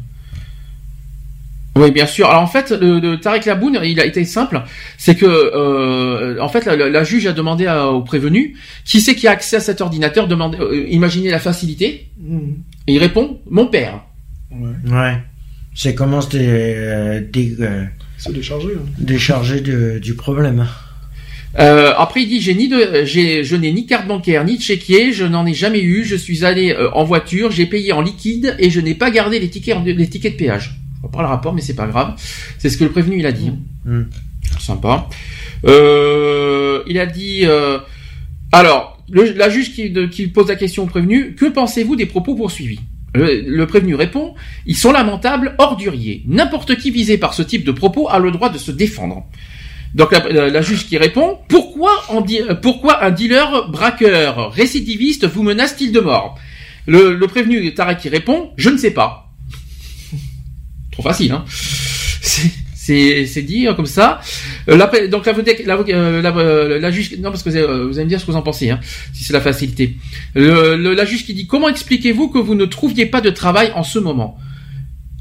oui, 1.76 1.90
bien 1.90 2.06
sûr. 2.06 2.28
Alors 2.28 2.42
en 2.42 2.46
fait, 2.46 2.70
le, 2.70 3.00
le 3.00 3.18
Tarek 3.18 3.46
Laboun, 3.46 3.80
il 3.82 3.98
a 3.98 4.04
été 4.04 4.24
simple, 4.24 4.62
c'est 4.96 5.16
que 5.16 5.26
euh, 5.26 6.40
en 6.40 6.48
fait 6.48 6.66
la, 6.66 7.04
juge 7.04 7.26
a 7.26 7.32
demandé 7.32 7.68
au 7.68 8.02
prévenu 8.02 8.56
qui 8.84 9.00
c'est 9.00 9.16
qui 9.16 9.26
a 9.26 9.32
accès 9.32 9.56
à 9.56 9.60
cet 9.60 9.80
ordinateur. 9.80 10.28
Demandez, 10.28 10.58
euh, 10.60 10.86
imaginez 10.88 11.30
la 11.30 11.40
facilité. 11.40 12.10
Mm. 12.18 12.38
Et 12.86 12.94
il 12.94 12.98
répond 12.98 13.40
mon 13.50 13.66
père. 13.66 14.04
Ouais. 14.52 14.92
ouais. 14.92 15.18
C'est 15.74 15.96
comment 15.96 16.20
se 16.20 16.28
euh, 16.36 17.20
décharger. 17.32 18.68
Hein. 18.76 18.86
Décharger 18.98 19.60
du 19.60 20.14
problème. 20.14 20.68
Euh, 21.58 21.92
après, 21.96 22.22
il 22.22 22.28
dit 22.28 22.40
j'ai 22.40 22.54
ni 22.54 22.68
de, 22.68 23.04
j'ai, 23.04 23.44
je 23.44 23.56
n'ai 23.56 23.72
ni 23.72 23.86
carte 23.86 24.08
bancaire 24.08 24.44
ni 24.44 24.56
de 24.56 24.62
chéquier, 24.62 25.12
je 25.12 25.24
n'en 25.24 25.46
ai 25.46 25.54
jamais 25.54 25.80
eu. 25.80 26.04
Je 26.04 26.16
suis 26.16 26.44
allé 26.44 26.76
en 26.92 27.04
voiture, 27.04 27.50
j'ai 27.50 27.66
payé 27.66 27.92
en 27.92 28.00
liquide 28.00 28.56
et 28.58 28.70
je 28.70 28.80
n'ai 28.80 28.94
pas 28.94 29.10
gardé 29.10 29.38
les 29.38 29.48
tickets, 29.48 29.78
les 29.84 30.08
tickets 30.08 30.32
de 30.32 30.38
péage 30.38 30.78
pas 31.08 31.22
le 31.22 31.28
rapport, 31.28 31.54
mais 31.54 31.60
c'est 31.60 31.74
pas 31.74 31.86
grave. 31.86 32.14
C'est 32.58 32.68
ce 32.68 32.76
que 32.76 32.84
le 32.84 32.90
prévenu 32.90 33.18
il 33.18 33.26
a 33.26 33.32
dit. 33.32 33.52
Mm. 33.84 34.02
Sympa. 34.58 35.08
Euh, 35.64 36.82
il 36.86 36.98
a 36.98 37.06
dit. 37.06 37.42
Euh, 37.44 37.78
alors, 38.52 39.02
la 39.10 39.48
juge 39.50 39.72
qui, 39.72 39.92
qui, 40.10 40.28
pose 40.28 40.48
la 40.48 40.56
question 40.56 40.84
au 40.84 40.86
prévenu 40.86 41.34
que 41.34 41.46
pensez-vous 41.46 41.96
des 41.96 42.06
propos 42.06 42.34
poursuivis? 42.34 42.80
Le, 43.16 43.64
prévenu 43.66 43.94
répond 43.94 44.34
ils 44.66 44.76
sont 44.76 44.90
lamentables, 44.90 45.54
orduriers. 45.58 46.24
N'importe 46.26 46.76
qui 46.76 46.90
visé 46.90 47.16
par 47.16 47.32
ce 47.32 47.42
type 47.42 47.64
de 47.64 47.70
propos 47.70 48.08
a 48.08 48.18
le 48.18 48.32
droit 48.32 48.48
de 48.48 48.58
se 48.58 48.72
défendre. 48.72 49.24
Donc 49.94 50.10
la, 50.12 50.62
juge 50.62 50.86
qui 50.86 50.98
répond 50.98 51.38
pourquoi, 51.48 51.92
un 52.10 53.10
dealer 53.10 53.68
braqueur 53.68 54.52
récidiviste 54.52 55.26
vous 55.26 55.42
menace-t-il 55.42 55.92
de 55.92 56.00
mort? 56.00 56.38
Le, 56.86 57.14
le 57.14 57.26
prévenu 57.26 57.72
Tarek 57.72 57.98
qui 57.98 58.08
répond 58.08 58.52
je 58.56 58.70
ne 58.70 58.76
sais 58.76 58.90
pas 58.90 59.30
trop 60.92 61.02
facile, 61.02 61.32
hein. 61.32 61.44
C'est 62.84 63.42
dit 63.42 63.66
hein, 63.66 63.74
comme 63.74 63.86
ça. 63.86 64.20
Euh, 64.68 64.76
donc 65.08 65.24
la, 65.24 65.32
la, 65.32 65.76
euh, 65.76 66.22
la, 66.22 66.36
euh, 66.36 66.78
la, 66.78 66.90
juge, 66.90 67.16
non 67.18 67.30
parce 67.30 67.42
que 67.42 67.48
vous 67.48 67.96
allez 67.96 68.04
me 68.04 68.08
dire 68.08 68.20
ce 68.20 68.26
que 68.26 68.30
vous 68.30 68.36
en 68.36 68.42
pensez, 68.42 68.70
hein, 68.70 68.80
si 69.14 69.24
c'est 69.24 69.32
la 69.32 69.40
facilité. 69.40 69.96
La 70.34 71.04
juge 71.04 71.24
qui 71.24 71.34
dit 71.34 71.46
comment 71.46 71.68
expliquez-vous 71.68 72.28
que 72.28 72.38
vous 72.38 72.54
ne 72.54 72.66
trouviez 72.66 73.06
pas 73.06 73.20
de 73.20 73.30
travail 73.30 73.72
en 73.74 73.84
ce 73.84 73.98
moment? 73.98 74.36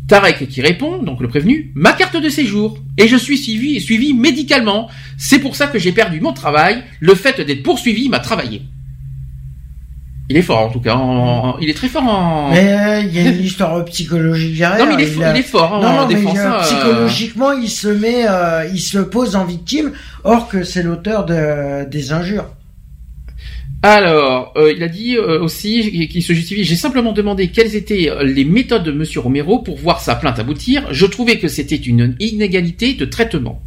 Tarek 0.08 0.48
qui 0.50 0.62
répond, 0.62 1.02
donc 1.02 1.22
le 1.22 1.28
prévenu, 1.28 1.72
ma 1.76 1.94
carte 1.94 2.18
de 2.18 2.30
séjour 2.30 2.78
et 2.98 3.08
je 3.08 3.16
suis 3.16 3.38
suivi 3.38 3.80
suivi 3.80 4.14
médicalement. 4.14 4.90
C'est 5.18 5.40
pour 5.40 5.56
ça 5.56 5.68
que 5.68 5.80
j'ai 5.80 5.92
perdu 5.92 6.20
mon 6.20 6.34
travail. 6.34 6.84
Le 7.00 7.16
fait 7.16 7.40
d'être 7.42 7.64
poursuivi 7.64 8.10
m'a 8.10 8.20
travaillé. 8.20 8.64
Il 10.30 10.38
est 10.38 10.42
fort 10.42 10.60
en 10.60 10.70
tout 10.70 10.80
cas. 10.80 10.98
il 11.62 11.70
est 11.70 11.74
très 11.74 11.90
fort 11.90 12.04
en. 12.04 12.52
Mais 12.52 12.74
euh, 12.74 13.00
il 13.02 13.14
y 13.14 13.20
a 13.20 13.30
une 13.30 13.44
histoire 13.44 13.84
psychologique 13.86 14.58
derrière. 14.58 14.86
Non, 14.86 14.96
mais 14.96 15.04
il 15.04 15.08
est, 15.08 15.42
fort 15.44 15.82
non, 15.82 15.94
non, 15.94 16.08
mais 16.08 16.16
euh, 16.16 16.60
psychologiquement, 16.62 17.52
il 17.52 17.70
se 17.70 17.90
met, 17.90 18.26
euh, 18.28 18.66
il 18.74 18.80
se 18.80 19.00
pose 19.00 19.36
en 19.36 19.46
victime, 19.46 19.92
or 20.24 20.48
que 20.48 20.64
c'est 20.64 20.82
l'auteur 20.82 21.26
de, 21.26 21.88
des 21.90 22.14
injures. 22.14 22.48
Alors, 23.86 24.54
euh, 24.56 24.72
il 24.74 24.82
a 24.82 24.88
dit 24.88 25.18
euh, 25.18 25.42
aussi 25.42 26.08
qu'il 26.08 26.24
se 26.24 26.32
justifie. 26.32 26.64
J'ai 26.64 26.78
simplement 26.78 27.12
demandé 27.12 27.50
quelles 27.50 27.76
étaient 27.76 28.10
euh, 28.10 28.24
les 28.24 28.46
méthodes 28.46 28.84
de 28.84 28.94
Monsieur 28.94 29.20
Romero 29.20 29.60
pour 29.60 29.78
voir 29.78 30.00
sa 30.00 30.16
plainte 30.16 30.40
aboutir. 30.40 30.88
Je 30.92 31.06
trouvais 31.06 31.38
que 31.38 31.50
c'était 31.50 31.76
une 31.76 32.16
inégalité 32.22 32.94
de 32.94 33.04
traitement. 33.04 33.62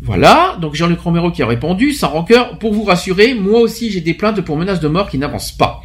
Voilà, 0.00 0.56
donc 0.62 0.76
Jean-Luc 0.76 1.00
Romero 1.00 1.30
qui 1.30 1.42
a 1.42 1.46
répondu, 1.46 1.92
sans 1.92 2.08
rancœur, 2.08 2.58
pour 2.58 2.72
vous 2.72 2.84
rassurer, 2.84 3.34
moi 3.34 3.60
aussi 3.60 3.90
j'ai 3.90 4.00
des 4.00 4.14
plaintes 4.14 4.40
pour 4.40 4.56
menaces 4.56 4.80
de 4.80 4.88
mort 4.88 5.10
qui 5.10 5.18
n'avancent 5.18 5.52
pas. 5.52 5.82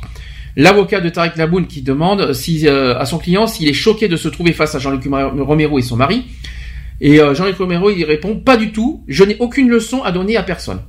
L'avocat 0.55 1.01
de 1.01 1.09
Tarek 1.09 1.35
Laboun 1.35 1.67
qui 1.67 1.81
demande 1.81 2.31
si, 2.31 2.67
à 2.67 3.05
son 3.05 3.17
client 3.17 3.47
s'il 3.47 3.67
est 3.67 3.73
choqué 3.73 4.07
de 4.07 4.15
se 4.15 4.29
trouver 4.29 4.53
face 4.53 4.75
à 4.75 4.79
Jean-Luc 4.79 5.03
Romero 5.39 5.79
et 5.79 5.81
son 5.81 5.97
mari. 5.97 6.25
Et 7.01 7.17
Jean-Luc 7.17 7.57
Romero 7.57 7.89
il 7.89 8.05
répond 8.05 8.35
pas 8.35 8.55
du 8.55 8.71
tout, 8.71 9.03
je 9.07 9.23
n'ai 9.23 9.35
aucune 9.39 9.67
leçon 9.67 10.03
à 10.03 10.11
donner 10.11 10.37
à 10.37 10.43
personne. 10.43 10.79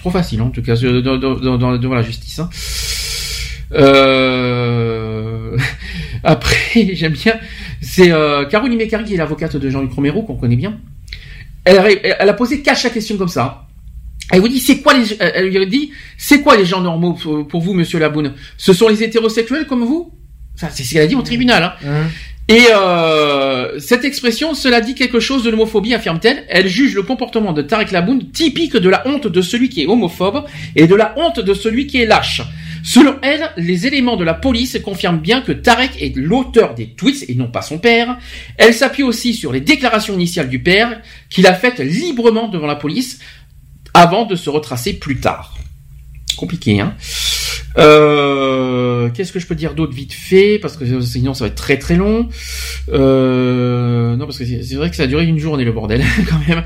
Trop 0.00 0.10
facile, 0.10 0.40
en 0.40 0.48
tout 0.48 0.62
cas, 0.62 0.76
devant 0.76 1.94
la 1.94 2.02
justice. 2.02 2.38
Hein. 2.38 2.48
Euh... 3.74 5.58
Après, 6.24 6.88
j'aime 6.94 7.12
bien, 7.12 7.34
c'est 7.82 8.10
euh, 8.10 8.46
Caroline 8.46 8.78
Mécari 8.78 9.04
qui 9.04 9.16
l'avocate 9.16 9.56
de 9.56 9.68
Jean-Luc 9.68 9.92
Romero, 9.92 10.22
qu'on 10.22 10.36
connaît 10.36 10.56
bien. 10.56 10.78
Elle 11.64 11.78
a, 12.18 12.32
posé 12.32 12.62
qu'à 12.62 12.74
chaque 12.74 12.94
question 12.94 13.18
comme 13.18 13.28
ça. 13.28 13.66
Elle 14.32 14.40
vous 14.40 14.48
dit, 14.48 14.58
c'est 14.58 14.80
quoi 14.80 14.94
les, 14.94 15.14
elle 15.20 15.68
dit, 15.68 15.90
c'est 16.16 16.40
quoi 16.40 16.56
les 16.56 16.64
gens 16.64 16.80
normaux 16.80 17.12
pour, 17.12 17.60
vous, 17.60 17.74
monsieur 17.74 17.98
Laboune? 17.98 18.32
Ce 18.56 18.72
sont 18.72 18.88
les 18.88 19.02
hétérosexuels 19.02 19.66
comme 19.66 19.84
vous? 19.84 20.14
Ça, 20.56 20.70
c'est 20.70 20.82
ce 20.82 20.94
qu'elle 20.94 21.02
a 21.02 21.06
dit 21.06 21.14
au 21.14 21.22
tribunal. 21.22 21.62
Hein. 21.62 21.72
Hein. 21.84 22.08
Et 22.50 22.66
euh, 22.74 23.78
cette 23.78 24.04
expression, 24.04 24.54
cela 24.54 24.80
dit 24.80 24.96
quelque 24.96 25.20
chose 25.20 25.44
de 25.44 25.50
l'homophobie, 25.50 25.94
affirme-t-elle. 25.94 26.46
Elle 26.48 26.66
juge 26.66 26.96
le 26.96 27.04
comportement 27.04 27.52
de 27.52 27.62
Tarek 27.62 27.92
Laboun 27.92 28.32
typique 28.32 28.76
de 28.76 28.88
la 28.88 29.06
honte 29.06 29.28
de 29.28 29.40
celui 29.40 29.68
qui 29.68 29.82
est 29.82 29.86
homophobe 29.86 30.44
et 30.74 30.88
de 30.88 30.94
la 30.96 31.14
honte 31.16 31.38
de 31.38 31.54
celui 31.54 31.86
qui 31.86 32.02
est 32.02 32.06
lâche. 32.06 32.42
Selon 32.82 33.14
elle, 33.22 33.52
les 33.56 33.86
éléments 33.86 34.16
de 34.16 34.24
la 34.24 34.34
police 34.34 34.76
confirment 34.82 35.20
bien 35.20 35.42
que 35.42 35.52
Tarek 35.52 36.02
est 36.02 36.16
l'auteur 36.16 36.74
des 36.74 36.88
tweets 36.88 37.24
et 37.28 37.36
non 37.36 37.46
pas 37.46 37.62
son 37.62 37.78
père. 37.78 38.18
Elle 38.56 38.74
s'appuie 38.74 39.04
aussi 39.04 39.32
sur 39.32 39.52
les 39.52 39.60
déclarations 39.60 40.14
initiales 40.14 40.48
du 40.48 40.60
père 40.60 41.02
qu'il 41.28 41.46
a 41.46 41.54
faites 41.54 41.78
librement 41.78 42.48
devant 42.48 42.66
la 42.66 42.74
police 42.74 43.20
avant 43.94 44.24
de 44.26 44.34
se 44.34 44.50
retracer 44.50 44.94
plus 44.94 45.20
tard. 45.20 45.54
Compliqué, 46.36 46.80
hein? 46.80 46.96
Euh, 47.78 49.08
Qu'est-ce 49.10 49.32
que 49.32 49.38
je 49.38 49.46
peux 49.46 49.54
dire 49.54 49.74
d'autre 49.74 49.92
vite 49.92 50.12
fait? 50.12 50.58
Parce 50.58 50.76
que 50.76 51.00
sinon 51.02 51.34
ça 51.34 51.44
va 51.44 51.48
être 51.48 51.56
très 51.56 51.78
très 51.78 51.96
long. 51.96 52.28
Euh, 52.92 54.16
non, 54.16 54.26
parce 54.26 54.38
que 54.38 54.44
c'est 54.44 54.74
vrai 54.74 54.90
que 54.90 54.96
ça 54.96 55.04
a 55.04 55.06
duré 55.06 55.24
une 55.24 55.38
journée 55.38 55.64
le 55.64 55.72
bordel 55.72 56.02
quand 56.28 56.40
même. 56.48 56.64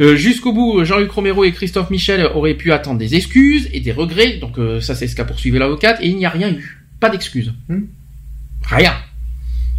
Euh, 0.00 0.16
Jusqu'au 0.16 0.52
bout, 0.52 0.84
Jean-Luc 0.84 1.10
Romero 1.10 1.44
et 1.44 1.52
Christophe 1.52 1.90
Michel 1.90 2.26
auraient 2.34 2.54
pu 2.54 2.72
attendre 2.72 2.98
des 2.98 3.14
excuses 3.14 3.68
et 3.72 3.80
des 3.80 3.92
regrets. 3.92 4.38
Donc 4.38 4.58
euh, 4.58 4.80
ça 4.80 4.94
c'est 4.94 5.08
ce 5.08 5.16
qu'a 5.16 5.24
poursuivi 5.24 5.58
l'avocate 5.58 5.98
et 6.00 6.08
il 6.08 6.16
n'y 6.16 6.26
a 6.26 6.30
rien 6.30 6.50
eu. 6.50 6.84
Pas 7.00 7.10
d'excuses. 7.10 7.52
Hmm. 7.68 7.82
Rien. 8.64 8.94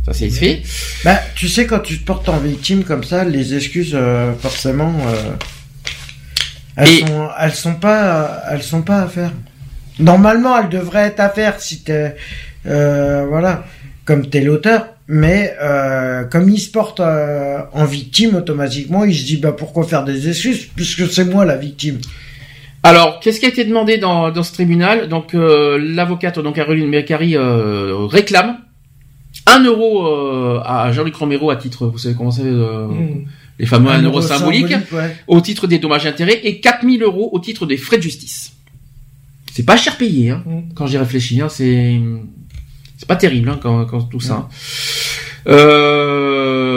Ça 0.05 0.13
c'est 0.13 0.29
fait. 0.29 0.61
Bah, 1.03 1.19
tu 1.35 1.47
sais 1.47 1.65
quand 1.65 1.79
tu 1.79 1.99
te 1.99 2.05
portes 2.05 2.29
en 2.29 2.37
victime 2.37 2.83
comme 2.83 3.03
ça, 3.03 3.23
les 3.23 3.55
excuses 3.55 3.93
euh, 3.95 4.33
forcément 4.33 4.93
elles 6.77 6.87
sont 6.87 7.29
elles 7.39 7.53
sont 7.53 7.75
pas 7.75 8.43
elles 8.51 8.63
sont 8.63 8.81
pas 8.81 9.01
à 9.01 9.07
faire. 9.07 9.31
Normalement, 9.99 10.57
elle 10.59 10.69
devrait 10.69 11.07
être 11.07 11.19
à 11.19 11.29
faire 11.29 11.59
si 11.61 11.83
t'es, 11.83 12.15
euh, 12.65 13.25
voilà, 13.27 13.65
comme 14.03 14.27
t'es 14.27 14.41
l'auteur. 14.41 14.87
Mais 15.07 15.55
euh, 15.61 16.23
comme 16.23 16.49
il 16.49 16.57
se 16.57 16.71
porte 16.71 16.99
euh, 16.99 17.59
en 17.73 17.85
victime 17.85 18.35
automatiquement, 18.35 19.05
il 19.05 19.15
se 19.15 19.23
dit 19.23 19.37
bah 19.37 19.51
pourquoi 19.51 19.83
faire 19.83 20.03
des 20.03 20.27
excuses 20.27 20.65
puisque 20.75 21.07
c'est 21.07 21.25
moi 21.25 21.45
la 21.45 21.57
victime. 21.57 21.99
Alors, 22.81 23.19
qu'est-ce 23.19 23.39
qui 23.39 23.45
a 23.45 23.49
été 23.49 23.65
demandé 23.65 23.97
dans, 23.97 24.31
dans 24.31 24.43
ce 24.43 24.53
tribunal? 24.53 25.07
Donc, 25.07 25.33
l'avocate, 25.33 26.37
donc 26.39 26.55
Caroline 26.55 26.87
Mercari, 26.87 27.35
réclame 27.37 28.57
un 29.47 29.63
euro 29.63 30.05
à 30.63 30.91
Jean-Luc 30.91 31.15
Romero 31.15 31.49
à 31.49 31.55
titre, 31.55 31.87
vous 31.87 31.97
savez 31.97 32.13
comment 32.13 32.29
c'est, 32.29 32.43
mmh. 32.43 33.25
les 33.57 33.65
fameux 33.65 33.89
1 33.89 34.03
euro 34.03 34.21
symbolique, 34.21 34.75
au 35.27 35.41
titre 35.41 35.65
des 35.65 35.79
dommages 35.79 36.05
intérêts, 36.05 36.41
et 36.43 36.59
4000 36.59 37.01
euros 37.01 37.29
au 37.31 37.39
titre 37.39 37.65
des 37.65 37.77
frais 37.77 37.97
de 37.97 38.03
justice. 38.03 38.54
C'est 39.55 39.63
pas 39.63 39.77
cher 39.77 39.97
payé, 39.97 40.31
hein, 40.31 40.43
mm. 40.45 40.73
quand 40.75 40.85
j'y 40.85 40.97
réfléchis. 40.97 41.39
Hein, 41.39 41.47
c'est 41.47 41.97
c'est 42.97 43.07
pas 43.07 43.15
terrible 43.15 43.47
hein, 43.47 43.57
quand, 43.61 43.85
quand 43.85 44.01
tout 44.01 44.19
ça. 44.19 44.49
Euh, 45.47 46.75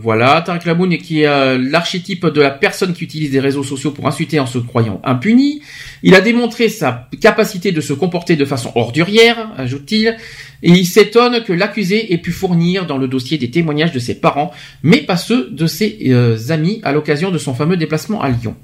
voilà, 0.00 0.40
Tarek 0.42 0.66
Lamoun 0.66 0.96
qui 0.98 1.22
est 1.22 1.26
euh, 1.26 1.58
l'archétype 1.60 2.26
de 2.26 2.40
la 2.40 2.52
personne 2.52 2.92
qui 2.92 3.02
utilise 3.02 3.32
les 3.32 3.40
réseaux 3.40 3.64
sociaux 3.64 3.90
pour 3.90 4.06
insulter 4.06 4.38
en 4.38 4.46
se 4.46 4.58
croyant 4.58 5.00
impuni. 5.02 5.62
Il 6.04 6.14
a 6.14 6.20
démontré 6.20 6.68
sa 6.68 7.08
capacité 7.20 7.72
de 7.72 7.80
se 7.80 7.92
comporter 7.92 8.36
de 8.36 8.44
façon 8.44 8.70
ordurière, 8.76 9.50
ajoute-t-il, 9.56 10.16
et 10.62 10.70
il 10.70 10.86
s'étonne 10.86 11.42
que 11.42 11.52
l'accusé 11.52 12.12
ait 12.12 12.18
pu 12.18 12.30
fournir 12.30 12.86
dans 12.86 12.98
le 12.98 13.08
dossier 13.08 13.36
des 13.36 13.50
témoignages 13.50 13.90
de 13.90 13.98
ses 13.98 14.14
parents, 14.20 14.52
mais 14.84 14.98
pas 14.98 15.16
ceux 15.16 15.50
de 15.50 15.66
ses 15.66 15.98
euh, 16.06 16.38
amis 16.50 16.80
à 16.84 16.92
l'occasion 16.92 17.32
de 17.32 17.38
son 17.38 17.52
fameux 17.52 17.76
déplacement 17.76 18.22
à 18.22 18.28
Lyon. 18.28 18.54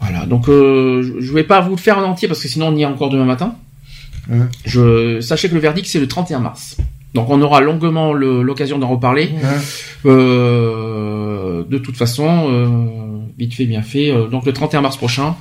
Voilà, 0.00 0.26
donc 0.26 0.48
euh, 0.48 1.16
je 1.20 1.32
vais 1.32 1.44
pas 1.44 1.60
vous 1.60 1.70
le 1.70 1.80
faire 1.80 1.98
en 1.98 2.02
entier 2.02 2.28
parce 2.28 2.40
que 2.40 2.48
sinon 2.48 2.68
on 2.68 2.76
y 2.76 2.82
est 2.82 2.86
encore 2.86 3.10
demain 3.10 3.24
matin. 3.24 3.54
Je 4.64 5.20
sachez 5.20 5.48
que 5.48 5.54
le 5.54 5.60
verdict 5.60 5.86
c'est 5.86 6.00
le 6.00 6.08
31 6.08 6.40
mars. 6.40 6.76
Donc 7.14 7.30
on 7.30 7.40
aura 7.40 7.60
longuement 7.60 8.12
l'occasion 8.12 8.78
d'en 8.78 8.88
reparler. 8.88 9.30
Euh, 10.04 11.62
de 11.68 11.78
toute 11.78 11.96
façon, 11.96 12.48
euh, 12.50 12.66
vite 13.38 13.54
fait, 13.54 13.66
bien 13.66 13.82
fait. 13.82 14.10
Euh, 14.10 14.26
donc 14.26 14.44
le 14.44 14.52
31 14.52 14.80
mars 14.80 14.96
prochain, 14.96 15.36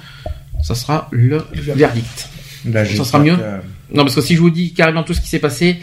ça 0.64 0.76
sera 0.76 1.08
le, 1.12 1.44
verdict. 1.54 2.30
Ça 2.72 3.04
sera 3.04 3.20
mieux. 3.20 3.36
Non, 3.94 4.04
parce 4.04 4.16
que 4.16 4.22
si 4.22 4.36
je 4.36 4.40
vous 4.40 4.52
dis 4.52 4.74
carrément 4.74 5.04
tout 5.04 5.14
ce 5.14 5.22
qui 5.22 5.28
s'est 5.28 5.40
passé, 5.40 5.80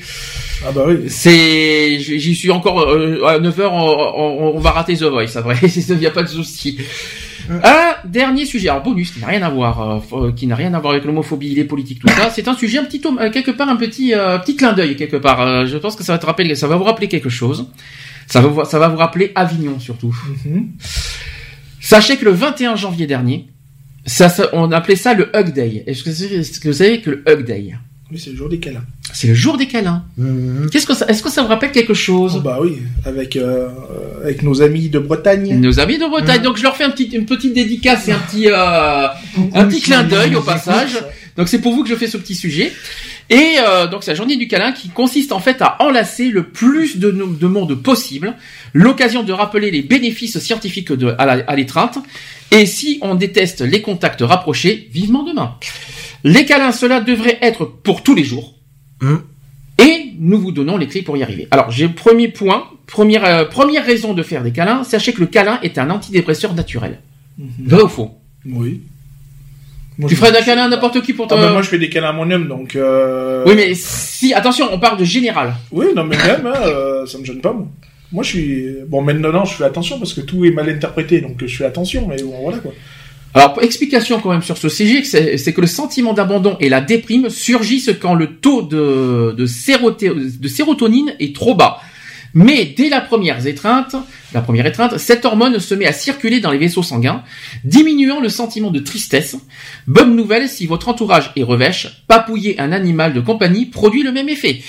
ah 0.67 0.73
bah 0.73 0.85
oui. 0.87 1.09
c'est, 1.09 1.99
j'y 2.01 2.35
suis 2.35 2.51
encore 2.51 2.89
à 2.89 3.39
9h, 3.39 3.69
on, 3.71 4.59
va 4.59 4.71
rater 4.71 4.97
The 4.97 5.05
Voice, 5.05 5.29
c'est 5.29 5.41
vrai, 5.41 5.57
il 5.63 5.97
n'y 5.97 6.07
a 6.07 6.11
pas 6.11 6.23
de 6.23 6.29
souci. 6.29 6.79
Un 7.51 7.97
dernier 8.05 8.45
sujet, 8.45 8.69
alors 8.69 8.83
bonus, 8.83 9.11
qui 9.11 9.20
n'a 9.20 9.27
rien 9.27 9.43
à 9.43 9.51
voir, 9.51 10.03
euh, 10.12 10.33
qui 10.33 10.47
n'a 10.47 10.55
rien 10.55 10.73
à 10.75 10.79
voir 10.79 10.93
avec 10.93 11.05
l'homophobie, 11.05 11.55
les 11.55 11.65
politiques, 11.65 12.01
tout 12.01 12.09
ça. 12.09 12.31
C'est 12.31 12.49
un 12.49 12.55
sujet 12.55 12.79
un 12.79 12.85
petit, 12.85 13.03
euh, 13.05 13.31
quelque 13.31 13.51
part, 13.51 13.69
un 13.69 13.77
petit, 13.77 14.15
euh, 14.15 14.39
petit 14.39 14.57
clin 14.57 14.73
d'œil 14.73 14.97
quelque 14.97 15.17
part. 15.17 15.67
je 15.67 15.77
pense 15.79 15.97
que 15.97 16.05
ça 16.05 16.12
va 16.12 16.19
te 16.19 16.27
rappeler, 16.27 16.55
ça 16.55 16.69
va 16.69 16.77
vous 16.77 16.85
rappeler 16.85 17.09
quelque 17.09 17.29
chose. 17.29 17.67
Ça 18.27 18.41
va, 18.41 18.65
ça 18.65 18.79
va 18.79 18.89
vous 18.89 18.97
rappeler 18.97 19.33
Avignon 19.35 19.81
surtout. 19.81 20.17
Mhm. 20.45 20.70
Sachez 21.81 22.17
que 22.17 22.25
le 22.25 22.31
21 22.31 22.77
janvier 22.77 23.07
dernier, 23.07 23.49
ça, 24.07 24.31
on 24.53 24.70
appelait 24.70 24.97
ça 24.97 25.15
le 25.15 25.31
Hug 25.35 25.53
Day. 25.53 25.83
Est-ce 25.87 26.05
que, 26.05 26.69
vous 26.69 26.73
savez 26.73 27.01
que 27.01 27.11
le 27.11 27.25
Hug 27.29 27.45
Day? 27.45 27.75
Oui, 28.11 28.19
c'est 28.19 28.31
le 28.31 28.37
jour 28.37 28.49
des 28.49 28.59
câlins. 28.59 28.85
C'est 29.13 29.29
le 29.29 29.35
jour 29.35 29.57
des 29.57 29.67
câlins. 29.67 30.05
Mhm. 30.17 30.69
Qu'est-ce 30.71 30.87
que 30.87 30.95
ça, 30.95 31.07
est-ce 31.07 31.23
que 31.23 31.31
ça 31.31 31.43
vous 31.43 31.49
rappelle 31.49 31.71
quelque 31.73 31.95
chose? 31.95 32.35
Oh, 32.37 32.41
Bah 32.41 32.59
oui, 32.61 32.79
avec 33.05 33.37
euh, 33.37 33.69
avec 34.23 34.43
nos 34.43 34.63
amis 34.63 34.89
de 34.89 34.99
Bretagne. 34.99 35.59
Nos 35.61 35.79
amis 35.81 35.99
de 35.99 36.07
Bretagne. 36.07 36.39
Mhm. 36.39 36.45
Donc 36.45 36.57
je 36.57 36.63
leur 36.63 36.77
fais 36.77 36.85
un 36.85 36.91
petit, 36.91 37.05
une 37.05 37.27
petite 37.27 37.55
dédicace 37.55 38.09
et 38.09 38.13
un 38.13 38.19
petit 38.19 38.49
euh, 38.49 39.07
un 39.55 39.65
petit 39.67 39.81
clin 39.81 40.03
d'œil 40.03 40.35
au 40.35 40.43
passage. 40.43 40.99
Donc 41.37 41.49
c'est 41.49 41.61
pour 41.61 41.73
vous 41.73 41.85
que 41.85 41.89
je 41.89 41.95
fais 41.95 42.09
ce 42.09 42.17
petit 42.17 42.35
sujet. 42.35 42.73
Et 43.31 43.55
euh, 43.61 43.87
donc 43.87 44.03
c'est 44.03 44.11
la 44.11 44.17
journée 44.17 44.37
du 44.37 44.49
câlin 44.49 44.73
qui 44.73 44.89
consiste 44.89 45.31
en 45.31 45.39
fait 45.39 45.63
à 45.63 45.77
enlacer 45.81 46.31
le 46.31 46.49
plus 46.49 46.99
de, 46.99 47.11
de 47.13 47.47
monde 47.47 47.81
possible. 47.81 48.35
L'occasion 48.73 49.23
de 49.23 49.33
rappeler 49.33 49.71
les 49.71 49.83
bénéfices 49.83 50.39
scientifiques 50.41 50.93
de, 50.93 51.15
à 51.17 51.55
l'étreinte. 51.57 51.99
Et 52.51 52.67
si 52.67 52.99
on 53.03 53.15
déteste 53.15 53.61
les 53.61 53.81
contacts 53.81 54.23
rapprochés, 54.23 54.89
vivement 54.93 55.23
demain. 55.23 55.55
Les 56.25 56.45
câlins, 56.45 56.73
cela 56.73 57.01
devrait 57.01 57.39
être 57.41 57.65
pour 57.65 58.03
tous 58.03 58.15
les 58.15 58.25
jours. 58.25 58.55
Hmm. 59.01 59.17
Et 59.79 60.13
nous 60.19 60.39
vous 60.39 60.53
donnons 60.53 60.77
les 60.77 60.87
clés 60.87 61.03
pour 61.03 61.17
y 61.17 61.23
arriver. 61.23 61.49
Alors, 61.51 61.71
j'ai 61.71 61.89
premier 61.89 62.29
point, 62.29 62.65
première, 62.87 63.25
euh, 63.25 63.45
première 63.47 63.85
raison 63.85 64.13
de 64.13 64.23
faire 64.23 64.43
des 64.43 64.53
câlins, 64.53 64.85
sachez 64.85 65.13
que 65.13 65.21
le 65.21 65.27
câlin 65.27 65.59
est 65.63 65.79
un 65.79 65.89
antidépresseur 65.91 66.55
naturel. 66.55 66.99
Mm 67.39 67.47
Vrai 67.67 67.83
ou 67.83 67.89
faux? 67.89 68.11
Oui. 68.45 68.83
tu 70.09 70.17
ferais 70.17 70.33
des 70.33 70.45
câlins 70.45 70.65
à 70.65 70.69
n'importe 70.69 71.01
qui 71.03 71.15
pour 71.15 71.27
toi 71.27 71.39
ah 71.41 71.47
ben, 71.47 71.53
Moi, 71.53 71.63
je 71.63 71.69
fais 71.69 71.79
des 71.79 71.89
câlins 71.89 72.11
à 72.11 72.13
mon 72.13 72.31
homme, 72.31 72.49
donc... 72.49 72.77
Euh... 72.77 73.45
Oui, 73.47 73.55
mais 73.57 73.73
si... 73.75 74.35
Attention, 74.35 74.69
on 74.71 74.79
parle 74.79 74.99
de 74.99 75.05
général. 75.05 75.55
Oui, 75.73 75.87
non, 75.97 76.05
mais 76.05 76.17
même, 76.17 76.47
hein, 76.47 76.61
euh, 76.67 77.07
ça 77.07 77.19
me 77.19 77.25
gêne 77.25 77.41
pas, 77.41 77.53
moi. 77.53 77.67
Moi, 78.13 78.23
je 78.25 78.29
suis... 78.29 78.75
Bon, 78.89 79.01
maintenant, 79.01 79.45
je 79.47 79.55
fais 79.55 79.65
attention, 79.65 79.99
parce 79.99 80.13
que 80.13 80.21
tout 80.21 80.45
est 80.45 80.51
mal 80.51 80.69
interprété, 80.69 81.21
donc 81.21 81.43
je 81.45 81.57
fais 81.57 81.65
attention, 81.65 82.07
mais 82.07 82.23
bon, 82.23 82.35
voilà, 82.43 82.59
quoi. 82.59 82.73
Alors, 83.33 83.59
explication 83.62 84.20
quand 84.20 84.31
même 84.31 84.42
sur 84.42 84.59
ce 84.59 84.68
sujet, 84.68 85.05
c'est 85.05 85.52
que 85.52 85.60
le 85.60 85.67
sentiment 85.67 86.12
d'abandon 86.12 86.57
et 86.59 86.68
la 86.68 86.81
déprime 86.81 87.31
surgissent 87.31 87.92
quand 88.00 88.15
le 88.15 88.36
taux 88.36 88.62
de, 88.62 89.34
de, 89.36 89.47
sérotonine 89.47 91.15
est 91.20 91.34
trop 91.34 91.55
bas. 91.55 91.81
Mais 92.34 92.65
dès 92.76 92.89
la 92.89 93.00
première 93.00 93.44
étreinte, 93.47 93.97
la 94.34 94.41
première 94.41 94.67
étreinte, 94.67 94.99
cette 94.99 95.25
hormone 95.25 95.59
se 95.59 95.75
met 95.75 95.86
à 95.86 95.92
circuler 95.92 96.41
dans 96.41 96.52
les 96.52 96.59
vaisseaux 96.59 96.83
sanguins, 96.83 97.23
diminuant 97.65 98.20
le 98.20 98.28
sentiment 98.28 98.70
de 98.70 98.78
tristesse. 98.78 99.36
Bonne 99.86 100.15
nouvelle, 100.15 100.49
si 100.49 100.67
votre 100.67 100.89
entourage 100.89 101.33
est 101.36 101.42
revêche, 101.42 102.02
papouiller 102.07 102.60
un 102.60 102.73
animal 102.73 103.15
de 103.15 103.20
compagnie 103.20 103.67
produit 103.67 104.02
le 104.02 104.12
même 104.12 104.28
effet. 104.28 104.62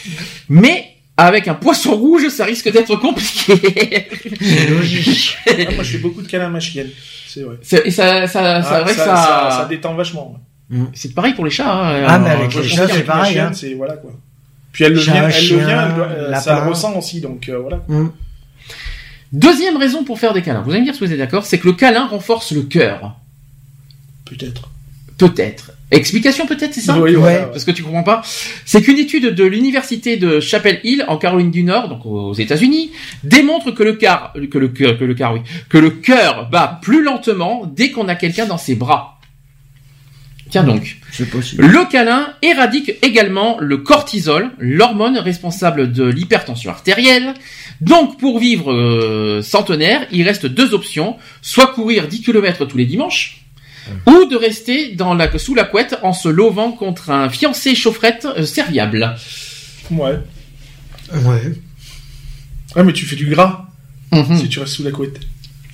Mais 0.50 0.91
avec 1.18 1.48
un 1.48 1.54
poisson 1.54 1.96
rouge, 1.96 2.28
ça 2.30 2.46
risque 2.46 2.72
d'être 2.72 2.96
compliqué. 2.96 4.08
C'est 4.42 4.68
logique. 4.70 5.38
Ah, 5.48 5.74
moi, 5.76 5.84
je 5.84 5.92
fais 5.92 5.98
beaucoup 5.98 6.22
de 6.22 6.28
câlins 6.28 6.48
à 6.48 6.50
ma 6.50 6.60
chienne. 6.60 6.90
C'est 7.28 7.44
vrai. 7.44 7.58
Et 7.86 7.92
ça, 7.92 8.28
ça, 8.28 8.28
ça, 8.28 8.78
ah, 8.78 8.82
vrai 8.82 8.94
ça, 8.94 9.00
que 9.00 9.10
ça... 9.10 9.50
ça, 9.52 9.66
détend 9.70 9.94
vachement. 9.94 10.40
Mm. 10.70 10.86
C'est 10.94 11.14
pareil 11.14 11.34
pour 11.34 11.46
les 11.46 11.52
chats. 11.52 11.72
Hein. 11.72 12.06
Ah, 12.08 12.20
mais 12.20 12.30
avec 12.30 12.54
les 12.54 12.64
chats, 12.68 12.88
c'est 12.88 13.04
pareil. 13.04 13.38
Hein. 13.38 13.52
C'est 13.54 13.74
voilà 13.74 13.98
quoi. 13.98 14.12
Puis 14.72 14.86
elle 14.86 14.94
le 14.94 15.00
vient, 15.00 15.28
elle 15.28 15.50
le 15.50 15.58
vient, 15.58 16.08
elle, 16.30 16.38
ça 16.38 16.64
le 16.64 16.70
ressent 16.70 16.96
aussi, 16.96 17.20
donc 17.20 17.50
euh, 17.50 17.60
voilà. 17.60 17.84
Mm. 17.88 18.08
Deuxième 19.34 19.78
raison 19.78 20.04
pour 20.04 20.20
faire 20.20 20.34
des 20.34 20.42
câlins. 20.42 20.62
Vous 20.62 20.72
allez 20.72 20.80
me 20.80 20.86
dire 20.86 20.96
si 20.96 21.06
vous 21.06 21.12
êtes 21.12 21.18
d'accord, 21.18 21.46
c'est 21.46 21.58
que 21.58 21.68
le 21.68 21.74
câlin 21.74 22.08
renforce 22.08 22.52
le 22.52 22.64
cœur. 22.64 23.16
Peut-être. 24.26 24.70
Peut-être. 25.18 25.72
Explication 25.92 26.46
peut-être, 26.48 26.74
c'est 26.74 26.82
ça 26.82 26.98
Oui, 26.98 27.16
ouais. 27.18 27.46
Parce 27.52 27.66
que 27.66 27.72
tu 27.72 27.84
comprends 27.84 28.04
pas. 28.04 28.22
C'est 28.66 28.82
qu'une 28.82 28.98
étude 28.98 29.36
de 29.36 29.44
l'université 29.44 30.16
de 30.16 30.40
Chapel 30.40 30.80
Hill 30.86 31.04
en 31.10 31.18
Caroline 31.18 31.52
du 31.52 31.64
Nord, 31.64 31.90
donc 31.90 32.06
aux 32.06 32.34
États-Unis, 32.34 32.92
démontre 33.26 33.72
que 33.72 33.84
le 33.84 33.94
cœur, 33.94 34.34
que 34.50 34.58
le 34.58 34.70
cœur, 34.70 34.98
que 34.98 35.04
le 35.04 35.14
cœur, 35.14 35.34
oui, 35.34 35.42
que 35.68 35.78
le 35.78 35.90
cœur 35.90 36.50
bat 36.50 36.80
plus 36.82 37.04
lentement 37.04 37.70
dès 37.76 37.92
qu'on 37.92 38.08
a 38.08 38.16
quelqu'un 38.16 38.46
dans 38.46 38.58
ses 38.58 38.76
bras. 38.76 39.20
Tiens 40.50 40.64
donc. 40.64 40.98
C'est 41.12 41.30
possible. 41.30 41.66
Le 41.66 41.90
câlin 41.90 42.34
éradique 42.42 42.92
également 43.02 43.58
le 43.60 43.78
cortisol, 43.78 44.52
l'hormone 44.60 45.18
responsable 45.18 45.92
de 45.92 46.04
l'hypertension 46.04 46.72
artérielle. 46.72 47.34
Donc 47.80 48.20
pour 48.20 48.38
vivre 48.38 48.72
euh, 48.72 49.42
centenaire, 49.42 50.06
il 50.12 50.24
reste 50.24 50.46
deux 50.46 50.74
options, 50.74 51.18
soit 51.42 51.68
courir 51.68 52.08
10 52.08 52.22
km 52.22 52.66
tous 52.66 52.78
les 52.78 52.86
dimanches, 52.86 53.41
ou 54.08 54.26
de 54.26 54.36
rester 54.36 54.94
dans 54.96 55.14
la, 55.14 55.38
sous 55.38 55.56
la 55.56 55.64
couette 55.64 55.98
en 56.04 56.14
se 56.14 56.30
lovant 56.30 56.72
contre 56.72 57.10
un 57.10 57.30
fiancé 57.30 57.76
chaufferette 57.76 58.28
euh, 58.38 58.44
serviable. 58.46 59.16
Ouais. 59.92 60.20
Ouais. 61.14 61.54
Ouais, 62.76 62.84
mais 62.84 62.94
tu 62.94 63.06
fais 63.06 63.16
du 63.16 63.26
gras 63.28 63.66
Mhm. 64.14 64.38
si 64.38 64.50
tu 64.50 64.60
restes 64.60 64.74
sous 64.74 64.84
la 64.84 64.92
couette. 64.92 65.20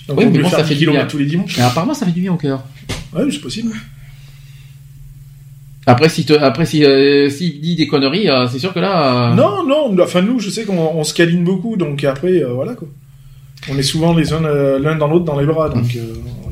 Donc 0.08 0.20
Oui, 0.20 0.26
on 0.26 0.30
mais 0.32 0.38
peut 0.38 0.44
bon, 0.44 0.50
faire 0.50 0.60
ça 0.60 0.64
10 0.66 0.70
fait 0.70 0.76
du 0.80 0.88
bien. 0.90 1.06
tous 1.06 1.18
les 1.18 1.26
dimanches. 1.26 1.58
Mais 1.58 1.64
apparemment, 1.64 1.94
ça 1.94 2.06
fait 2.06 2.12
du 2.12 2.22
bien 2.22 2.34
au 2.34 2.38
cœur. 2.38 2.64
Ouais, 3.14 3.26
mais 3.26 3.32
c'est 3.32 3.40
possible. 3.42 3.72
Après, 5.86 6.10
si, 6.10 6.26
te, 6.26 6.34
après, 6.34 6.66
si, 6.66 6.84
euh, 6.84 7.30
s'il 7.30 7.62
dit 7.62 7.76
des 7.76 7.88
conneries, 7.88 8.30
euh, 8.30 8.48
c'est 8.48 8.60
sûr 8.60 8.74
que 8.74 8.80
là. 8.80 9.32
euh, 9.32 9.36
Non, 9.36 9.66
non, 9.66 9.96
enfin 10.04 10.22
nous, 10.22 10.40
je 10.40 10.50
sais 10.50 10.66
qu'on 10.66 10.78
on 10.78 11.04
se 11.04 11.14
câline 11.14 11.44
beaucoup, 11.44 11.78
donc 11.78 12.04
après, 12.04 12.44
euh, 12.44 12.52
voilà 12.54 12.74
quoi. 12.74 12.88
On 13.70 13.78
est 13.78 13.84
souvent 13.84 14.14
les 14.14 14.34
uns 14.34 14.44
euh, 14.44 14.80
l'un 14.80 14.96
dans 14.96 15.08
l'autre 15.08 15.26
dans 15.26 15.40
les 15.40 15.46
bras, 15.46 15.70
donc 15.70 15.96
euh, 15.96 16.14
voilà. 16.44 16.47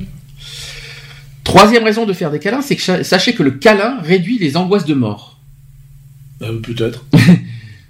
Troisième 1.46 1.84
raison 1.86 2.06
de 2.06 2.12
faire 2.12 2.32
des 2.32 2.40
câlins, 2.40 2.62
c'est 2.62 2.76
que 2.76 3.04
sachez 3.04 3.34
que 3.34 3.44
le 3.44 3.52
câlin 3.52 4.00
réduit 4.02 4.38
les 4.38 4.58
angoisses 4.58 4.86
de 4.86 4.94
mort. 4.96 5.40
Euh, 6.42 6.60
peut-être. 6.60 7.06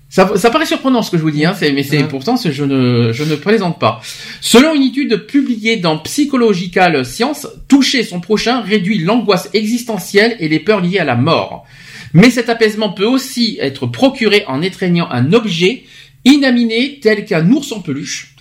Ça, 0.08 0.38
ça 0.38 0.50
paraît 0.50 0.66
surprenant 0.68 1.02
ce 1.02 1.12
que 1.12 1.18
je 1.18 1.24
vous 1.24 1.32
dis, 1.32 1.44
hein, 1.44 1.54
mais 1.62 1.84
c'est 1.84 1.98
Ouais. 1.98 2.08
pourtant 2.08 2.38
je 2.38 2.64
ne, 2.64 3.12
je 3.12 3.24
ne 3.26 3.36
plaisante 3.36 3.80
pas. 3.80 4.00
Selon 4.40 4.74
une 4.74 4.84
étude 4.84 5.26
publiée 5.26 5.76
dans 5.76 5.98
Psychological 5.98 7.04
Science, 7.06 7.48
toucher 7.68 8.04
son 8.04 8.22
prochain 8.22 8.62
réduit 8.62 9.00
l'angoisse 9.00 9.50
existentielle 9.54 10.38
et 10.40 10.48
les 10.48 10.60
peurs 10.60 10.80
liées 10.80 11.00
à 11.00 11.04
la 11.04 11.16
mort. 11.16 11.66
Mais 12.14 12.30
cet 12.30 12.48
apaisement 12.48 12.94
peut 12.94 13.04
aussi 13.06 13.58
être 13.60 13.88
procuré 13.88 14.46
en 14.48 14.62
étreignant 14.62 15.10
un 15.12 15.34
objet 15.34 15.84
inanimé 16.24 17.00
tel 17.02 17.26
qu'un 17.26 17.52
ours 17.52 17.74
en 17.74 17.82
peluche. 17.82 18.35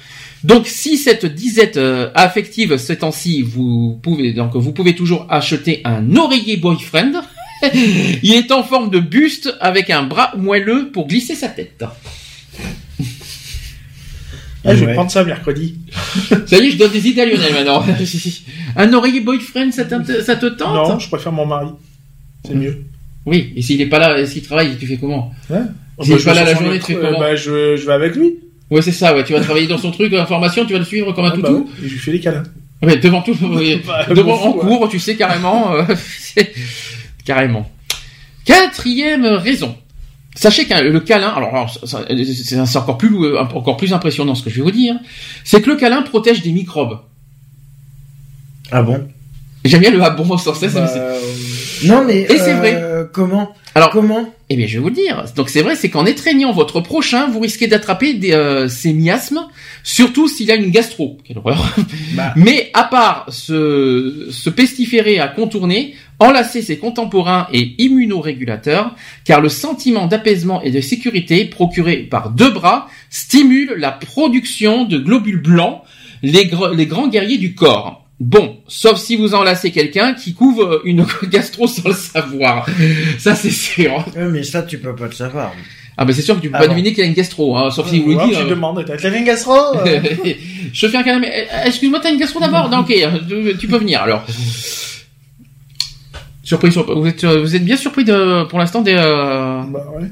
Donc, 0.45 0.67
si 0.67 0.99
cette 0.99 1.25
disette 1.27 1.79
euh, 1.79 2.11
affective 2.15 2.77
ces 2.77 2.97
temps-ci, 2.99 3.43
vous 3.43 3.99
pouvez 4.03 4.33
donc 4.35 4.55
vous 4.55 4.73
pouvez 4.73 4.95
toujours 4.95 5.27
acheter 5.31 5.81
un 5.85 6.15
oreiller 6.17 6.57
boyfriend. 6.59 7.23
Il 8.23 8.35
est 8.35 8.53
en 8.53 8.63
forme 8.63 8.91
de 8.91 8.99
buste 9.01 9.55
avec 9.61 9.89
un 9.91 10.03
bras 10.03 10.33
moelleux 10.37 10.91
pour 10.93 11.07
glisser 11.09 11.35
sa 11.35 11.49
tête. 11.49 11.83
Ah, 14.67 14.75
je 14.75 14.81
vais 14.81 14.87
Ouais. 14.87 14.95
prendre 14.95 15.11
ça 15.11 15.25
mercredi. 15.25 15.77
Ça 16.47 16.57
y 16.59 16.67
est, 16.69 16.71
je 16.71 16.77
donne 16.79 16.91
des 16.93 17.07
idées 17.09 17.21
à 17.21 17.27
Lionel 17.27 17.53
maintenant. 17.53 17.85
un 18.77 18.93
oreiller 18.95 19.21
boyfriend, 19.21 19.71
ça, 19.73 19.85
te 19.85 20.47
tente 20.47 20.61
Non, 20.61 20.99
je 20.99 21.09
préfère 21.09 21.33
mon 21.33 21.45
mari. 21.45 21.69
C'est 22.47 22.55
mieux. 22.55 22.83
Oui, 23.27 23.53
et 23.57 23.63
s'il 23.63 23.81
est 23.81 23.87
pas 23.87 23.99
là, 23.99 24.25
s'il 24.27 24.43
travaille, 24.43 24.77
tu 24.79 24.87
fais 24.87 24.97
comment 24.97 25.33
Hein 25.53 25.69
S'il 26.01 26.11
Bah, 26.13 26.17
est 26.17 26.19
je 26.19 26.25
pas 26.25 26.35
là 26.35 26.45
la 26.45 26.55
journée, 26.55 26.79
tu 26.79 26.93
fais 26.93 26.97
euh, 26.97 27.01
comment 27.03 27.19
bah, 27.19 27.37
je, 27.37 27.77
je 27.77 27.87
vais 27.87 27.93
avec 27.93 28.17
lui. 28.17 28.37
Ouais, 28.71 28.83
c'est 28.83 28.93
ça, 28.93 29.15
ouais. 29.15 29.25
Tu 29.25 29.33
vas 29.33 29.41
travailler 29.41 29.67
dans 29.67 29.79
son 29.79 29.91
truc, 29.91 30.13
information, 30.15 30.65
tu 30.65 30.73
vas 30.73 30.79
le 30.79 30.85
suivre 30.85 31.13
comme 31.13 31.25
un 31.27 31.33
Ah, 31.33 31.37
bah 31.37 31.49
toutou. 31.49 31.71
et 31.83 31.89
je 31.89 31.93
lui 31.95 31.99
fais 32.01 32.13
les 32.13 32.21
câlins. 32.21 32.43
Ouais, 32.83 32.97
devant 32.97 33.23
tout. 33.23 33.35
Bah, 33.87 34.07
devant 34.15 34.35
en 34.35 34.53
fou, 34.53 34.59
cours, 34.59 34.89
tu 34.89 34.99
sais 34.99 35.17
carrément, 35.17 35.73
euh, 35.75 35.85
carrément. 37.25 37.71
Quatrième 38.45 39.25
raison. 39.25 39.77
Sachez 40.37 40.67
que 40.67 40.75
le 40.75 41.01
câlin, 41.01 41.29
alors, 41.29 41.71
c'est 41.87 42.77
encore 42.77 42.99
plus, 42.99 43.15
euh, 43.25 43.39
encore 43.41 43.77
plus 43.77 43.93
impressionnant 43.93 44.35
ce 44.35 44.43
que 44.43 44.51
je 44.51 44.57
vais 44.57 44.63
vous 44.63 44.71
dire, 44.73 44.97
c'est 45.45 45.63
que 45.63 45.71
le 45.71 45.77
câlin 45.77 46.03
protège 46.03 46.43
des 46.43 46.51
microbes. 46.53 46.99
Ah 48.73 48.83
bon? 48.83 49.07
J'aime 49.65 49.81
bien 49.81 49.91
le 49.91 50.03
ah 50.03 50.11
bon 50.11 50.37
sans 50.37 50.55
cesse. 50.55 50.75
Bah, 50.75 50.91
mais 50.95 51.01
euh, 51.01 51.19
Non, 51.85 52.05
mais 52.05 52.23
Et 52.23 52.39
c'est 52.39 52.53
euh, 52.53 52.57
vrai. 52.57 53.09
Comment? 53.13 53.55
Alors, 53.75 53.91
Comment? 53.91 54.29
Eh 54.51 54.57
bien, 54.57 54.67
je 54.67 54.75
vais 54.75 54.79
vous 54.81 54.89
le 54.91 54.95
dire. 54.95 55.25
Donc, 55.37 55.49
c'est 55.49 55.63
vrai, 55.63 55.75
c'est 55.75 55.89
qu'en 55.89 56.05
étreignant 56.07 56.53
votre 56.53 56.81
prochain, 56.81 57.29
vous 57.29 57.41
risquez 57.41 57.67
d'attraper 57.67 58.13
des, 58.15 58.33
euh, 58.33 58.69
ces 58.69 58.93
miasmes, 58.93 59.41
surtout 59.83 60.29
s'il 60.29 60.51
a 60.51 60.55
une 60.55 60.71
gastro. 60.71 61.17
Quelle 61.27 61.39
horreur. 61.39 61.75
Bah. 62.13 62.33
Mais 62.37 62.71
à 62.75 62.85
part 62.85 63.27
se, 63.31 64.29
se 64.31 64.51
pestiférer 64.51 65.19
à 65.19 65.29
contourner, 65.29 65.95
enlacer 66.21 66.61
ses 66.63 66.77
contemporains 66.79 67.49
et 67.53 67.75
immunorégulateurs, 67.83 68.95
car 69.25 69.41
le 69.41 69.49
sentiment 69.49 70.07
d'apaisement 70.07 70.63
et 70.63 70.71
de 70.71 70.81
sécurité 70.83 71.47
procuré 71.47 71.97
par 71.97 72.31
deux 72.31 72.51
bras 72.51 72.87
stimule 73.11 73.75
la 73.79 73.91
production 73.93 74.85
de 74.85 74.99
globules 74.99 75.41
blancs, 75.43 75.81
les, 76.23 76.45
gr- 76.47 76.75
les 76.77 76.87
grands 76.87 77.09
guerriers 77.09 77.39
du 77.39 77.55
corps. 77.55 78.04
Bon, 78.21 78.59
sauf 78.69 78.99
si 78.99 79.17
vous 79.17 79.35
enlacez 79.35 79.71
quelqu'un 79.73 80.15
qui 80.15 80.35
couvre 80.35 80.81
une 80.85 81.05
gastro 81.31 81.67
sans 81.67 81.89
le 81.89 81.95
savoir. 81.95 82.67
Ça, 83.19 83.35
c'est 83.35 83.51
sûr. 83.51 84.05
Ouais, 84.17 84.27
Mais 84.31 84.43
ça, 84.45 84.63
tu 84.63 84.79
peux 84.79 84.95
pas 84.95 85.07
le 85.07 85.13
savoir. 85.13 85.53
Ah, 85.97 86.05
bah, 86.05 86.13
c'est 86.13 86.23
sûr 86.23 86.37
que 86.37 86.41
tu 86.41 86.49
peux 86.51 86.57
Ah 86.57 86.61
pas 86.61 86.67
bon. 86.67 86.73
deviner 86.73 86.91
qu'il 86.93 87.01
y 87.01 87.07
a 87.07 87.09
une 87.09 87.15
gastro, 87.15 87.57
hein, 87.57 87.71
sauf 87.71 87.89
si 87.89 88.01
vous 88.01 88.13
ou 88.13 88.19
le 88.19 88.25
dites. 88.27 88.37
tu 88.37 88.43
euh, 88.43 88.49
demandes, 88.51 88.85
t'as 88.87 88.97
une 89.17 89.25
gastro 89.25 89.55
euh 89.55 90.01
je 90.73 90.87
fais 90.89 90.97
un 90.97 91.19
mais 91.21 91.47
euh, 91.53 91.67
excuse-moi, 91.67 92.01
t'as 92.03 92.11
une 92.13 92.19
gastro 92.19 92.41
d'abord? 92.41 92.69
Non, 92.69 92.79
ok, 92.81 92.91
euh, 92.91 93.55
tu 93.61 93.69
peux 93.69 93.79
venir 93.79 94.03
alors. 94.03 94.25
Surpris, 96.43 96.73
surpris. 96.73 96.95
Vous 96.95 97.07
êtes, 97.07 97.25
euh, 97.25 97.41
vous 97.41 97.55
êtes 97.57 97.65
bien 97.65 97.77
surpris 97.77 98.05
de, 98.05 98.45
pour 98.45 98.59
l'instant 98.59 98.81
des. 98.83 98.95
euh, 98.97 99.63
Bah 99.69 99.87
ouais. 99.97 100.09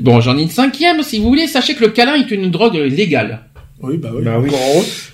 Bon, 0.00 0.20
j'en 0.20 0.38
ai 0.38 0.42
une 0.42 0.50
cinquième, 0.50 1.02
si 1.02 1.18
vous 1.18 1.26
voulez. 1.28 1.46
Sachez 1.46 1.74
que 1.74 1.84
le 1.84 1.90
câlin 1.90 2.14
est 2.14 2.30
une 2.30 2.50
drogue 2.50 2.76
légale. 2.76 3.40
Oui, 3.82 3.96
bah 3.98 4.10
oui. 4.14 4.22
Bah 4.24 4.38
oui. 4.42 4.50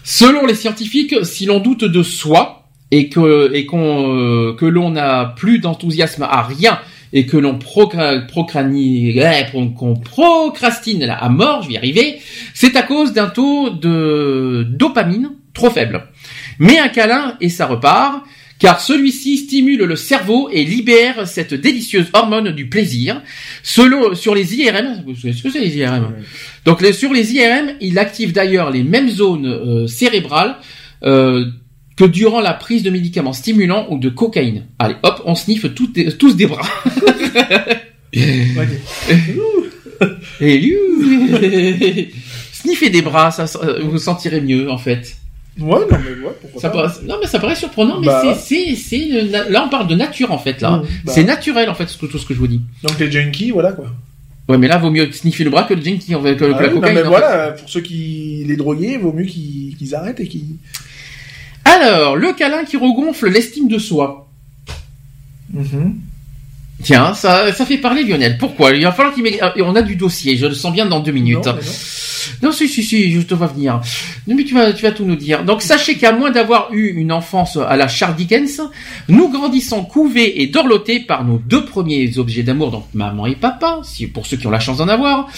Selon 0.05 0.47
les 0.47 0.55
scientifiques, 0.55 1.15
si 1.25 1.47
l'on 1.47 1.61
doute 1.61 1.85
de 1.85 2.03
soi 2.03 2.65
et 2.91 3.09
que 3.09 3.53
et 3.55 3.67
qu'on 3.67 4.15
euh, 4.17 4.55
que 4.55 4.67
l'on 4.67 4.91
n'a 4.91 5.27
plus 5.37 5.59
d'enthousiasme 5.59 6.23
à 6.23 6.43
rien 6.43 6.79
et 7.15 7.27
que 7.27 7.37
l'on 7.37 7.59
procra- 7.59 8.27
procrani- 8.27 9.13
eh, 9.19 9.45
pro- 9.51 9.69
qu'on 9.71 9.97
procrastine 9.97 11.03
à 11.05 11.29
mort, 11.29 11.63
je 11.63 11.69
vais 11.69 11.75
y 11.75 11.77
arriver, 11.77 12.19
c'est 12.55 12.77
à 12.77 12.83
cause 12.83 13.13
d'un 13.13 13.27
taux 13.29 13.71
de 13.71 14.67
dopamine 14.71 15.31
trop 15.55 15.71
faible. 15.71 16.05
Mais 16.59 16.79
un 16.79 16.89
câlin 16.89 17.37
et 17.41 17.49
ça 17.51 17.67
repart, 17.67 18.23
car 18.63 18.81
celui-ci 18.81 19.39
stimule 19.39 19.83
le 19.83 19.97
cerveau 19.97 20.49
et 20.53 20.63
libère 20.65 21.27
cette 21.27 21.53
délicieuse 21.53 22.07
hormone 22.13 22.53
du 22.53 22.69
plaisir. 22.69 23.21
Selon 23.65 24.15
sur 24.15 24.37
les 24.37 24.55
IRM, 24.55 25.03
vous 25.05 25.17
savez 25.17 25.33
ce 25.33 25.43
que 25.43 25.51
c'est 25.51 25.59
les 25.61 25.77
IRM 25.79 26.15
Donc 26.65 26.81
les- 26.81 26.93
sur 26.93 27.13
les 27.13 27.33
IRM, 27.35 27.73
il 27.81 27.99
active 27.99 28.33
d'ailleurs 28.33 28.71
les 28.71 28.85
mêmes 28.85 29.11
zones 29.11 29.47
euh, 29.47 29.89
cérébrales 29.89 30.59
euh, 31.03 31.45
que 31.97 32.05
durant 32.05 32.41
la 32.41 32.55
prise 32.55 32.85
de 32.85 32.91
médicaments 32.91 33.33
stimulants 33.33 33.89
ou 33.91 33.99
de 33.99 34.09
cocaïne. 34.09 34.67
Allez, 34.79 34.95
hop, 35.03 35.23
on 35.25 35.35
sniffe 35.35 35.67
tous 35.75 36.37
des 36.37 36.47
bras. 36.47 36.63
Et 40.41 40.73
sniffer 42.53 42.91
des 42.91 43.03
bras, 43.03 43.33
ça, 43.33 43.47
vous 43.83 43.99
sentirez 43.99 44.41
mieux 44.41 44.71
en 44.71 44.79
fait. 44.79 45.17
Ouais, 45.61 45.81
non, 45.81 45.87
mais 45.91 46.25
ouais, 46.27 46.33
pourquoi 46.41 46.61
Ça 46.63 46.71
pas. 46.71 46.83
paraît, 46.89 46.95
non 47.07 47.17
mais 47.21 47.27
ça 47.27 47.39
paraît 47.39 47.55
surprenant, 47.57 48.01
mais 48.01 48.07
Bah. 48.07 48.35
c'est, 48.43 48.75
là 49.51 49.65
on 49.67 49.69
parle 49.69 49.87
de 49.87 49.95
nature 49.95 50.33
en 50.33 50.39
fait 50.39 50.61
là. 50.63 50.79
Mmh, 50.79 50.87
bah. 51.05 51.13
C'est 51.15 51.25
naturel 51.25 51.69
en 51.69 51.75
fait 51.75 51.87
ce 51.89 51.99
que- 51.99 52.07
tout 52.07 52.19
ce 52.19 52.25
que 52.27 52.33
je 52.33 52.39
vous 52.39 52.47
dis. 52.47 52.63
Donc 52.83 52.99
les 52.99 53.11
junkies, 53.11 53.51
voilà 53.51 53.73
quoi. 53.73 53.87
Ouais, 54.49 54.59
mais 54.59 54.67
là 54.67 54.79
vaut 54.79 54.91
mieux 54.91 55.13
sniffer 55.13 55.45
le 55.45 55.51
bras 55.51 55.63
que 55.65 55.75
le 55.75 55.83
junkie, 55.83 56.15
en 56.15 56.23
fait, 56.23 56.37
que, 56.37 56.45
que 56.47 56.53
Ah 56.57 56.63
la 56.63 56.69
oui, 56.69 56.75
non, 56.75 56.81
cocaïne. 56.81 56.95
mais 56.97 57.03
fait. 57.03 57.09
voilà, 57.09 57.53
pour 57.53 57.69
ceux 57.69 57.81
qui 57.81 58.45
les 58.47 58.57
drogués, 58.57 58.97
vaut 58.97 59.13
mieux 59.13 59.25
qu'ils 59.25 59.77
qu'ils 59.77 59.95
arrêtent 59.95 60.21
et 60.21 60.27
qu'ils. 60.27 60.57
Alors, 61.65 62.17
le 62.17 62.33
câlin 62.33 62.65
qui 62.65 62.77
regonfle 62.77 63.29
l'estime 63.29 63.69
de 63.69 63.79
soi. 63.79 64.29
Mhm. 65.53 65.95
Tiens, 66.83 67.15
ça, 67.15 67.53
ça 67.53 67.65
fait 67.65 67.79
parler 67.79 68.03
Lionel. 68.03 68.37
Pourquoi? 68.39 68.73
Il 68.73 68.83
va 68.83 68.91
falloir 68.91 69.15
qu'il 69.15 69.23
m'ait... 69.23 69.39
On 69.63 69.77
a 69.77 69.83
du 69.83 69.95
dossier, 69.95 70.37
je 70.37 70.47
le 70.47 70.55
sens 70.55 70.73
bien 70.73 70.87
dans 70.87 70.99
deux 70.99 71.13
minutes. 71.13 71.47
Non, 71.47 71.55
non. 72.43 72.53
Si, 72.53 72.69
si, 72.69 72.83
si, 72.83 73.13
je 73.13 73.21
te 73.21 73.35
vois 73.35 73.47
venir. 73.49 73.81
Non, 74.27 74.35
mais 74.35 74.45
tu 74.45 74.55
vas, 74.55 74.73
tu 74.73 74.83
vas 74.83 74.93
tout 74.93 75.05
nous 75.05 75.17
dire. 75.17 75.45
Donc, 75.45 75.63
sachez 75.63 75.97
qu'à 75.97 76.13
moins 76.13 76.31
d'avoir 76.31 76.73
eu 76.73 76.89
une 76.89 77.13
enfance 77.13 77.57
à 77.57 77.77
la 77.77 77.89
Charles 77.89 78.17
Dickens, 78.17 78.61
nous 79.09 79.29
grandissons 79.31 79.85
couvés 79.85 80.43
et 80.43 80.47
dorlotés 80.47 81.01
par 81.01 81.25
nos 81.25 81.39
deux 81.39 81.65
premiers 81.65 82.19
objets 82.19 82.43
d'amour, 82.43 82.71
donc 82.71 82.87
maman 82.95 83.27
et 83.27 83.37
papa, 83.37 83.81
si, 83.85 84.07
pour 84.07 84.27
ceux 84.27 84.37
qui 84.37 84.47
ont 84.47 84.51
la 84.51 84.61
chance 84.61 84.79
d'en 84.79 84.89
avoir. 84.89 85.29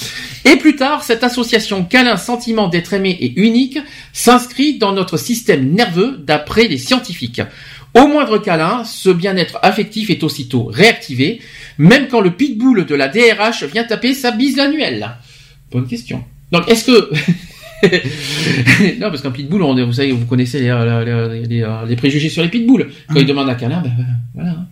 Et 0.45 0.57
plus 0.57 0.77
tard, 0.77 1.03
cette 1.03 1.25
association 1.25 1.85
câlin-sentiment 1.85 2.69
d'être 2.69 2.93
aimé 2.93 3.17
et 3.21 3.41
unique 3.41 3.79
s'inscrit 4.13 4.79
dans 4.79 4.93
notre 4.93 5.17
système 5.17 5.71
nerveux 5.71 6.19
d'après 6.19 6.69
les 6.69 6.79
scientifiques. 6.79 7.43
Au 7.95 8.09
moindre 8.09 8.39
câlin, 8.39 8.83
ce 8.85 9.09
bien-être 9.09 9.59
affectif 9.63 10.11
est 10.11 10.25
aussitôt 10.25 10.65
réactivé, 10.65 11.41
même 11.79 12.09
quand 12.09 12.21
le 12.21 12.33
pitbull 12.33 12.87
de 12.87 12.95
la 12.95 13.09
DRH 13.09 13.63
vient 13.65 13.85
taper 13.85 14.15
sa 14.15 14.33
bise 14.33 14.59
annuelle. 14.59 15.11
Bonne 15.71 15.87
question. 15.87 16.25
Donc, 16.55 16.71
est-ce 16.71 16.85
que... 16.85 17.11
non, 19.01 19.11
parce 19.11 19.21
qu'un 19.21 19.31
pitbull, 19.31 19.63
on, 19.63 19.75
vous 19.85 19.93
savez, 19.93 20.13
vous 20.13 20.25
connaissez 20.27 20.61
les, 20.61 20.69
les, 20.69 21.47
les, 21.47 21.77
les 21.89 21.97
préjugés 21.97 22.29
sur 22.29 22.43
les 22.43 22.49
pitbulls. 22.49 22.89
Quand 23.09 23.21
ils 23.21 23.27
demandent 23.27 23.51
un 23.51 23.55
câlin, 23.55 23.81
ben, 23.83 23.93
voilà. 24.35 24.51
Hein. 24.51 24.67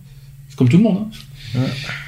C'est 0.49 0.57
comme 0.57 0.69
tout 0.69 0.77
le 0.77 0.83
monde. 0.83 0.99
Hein. 0.99 1.17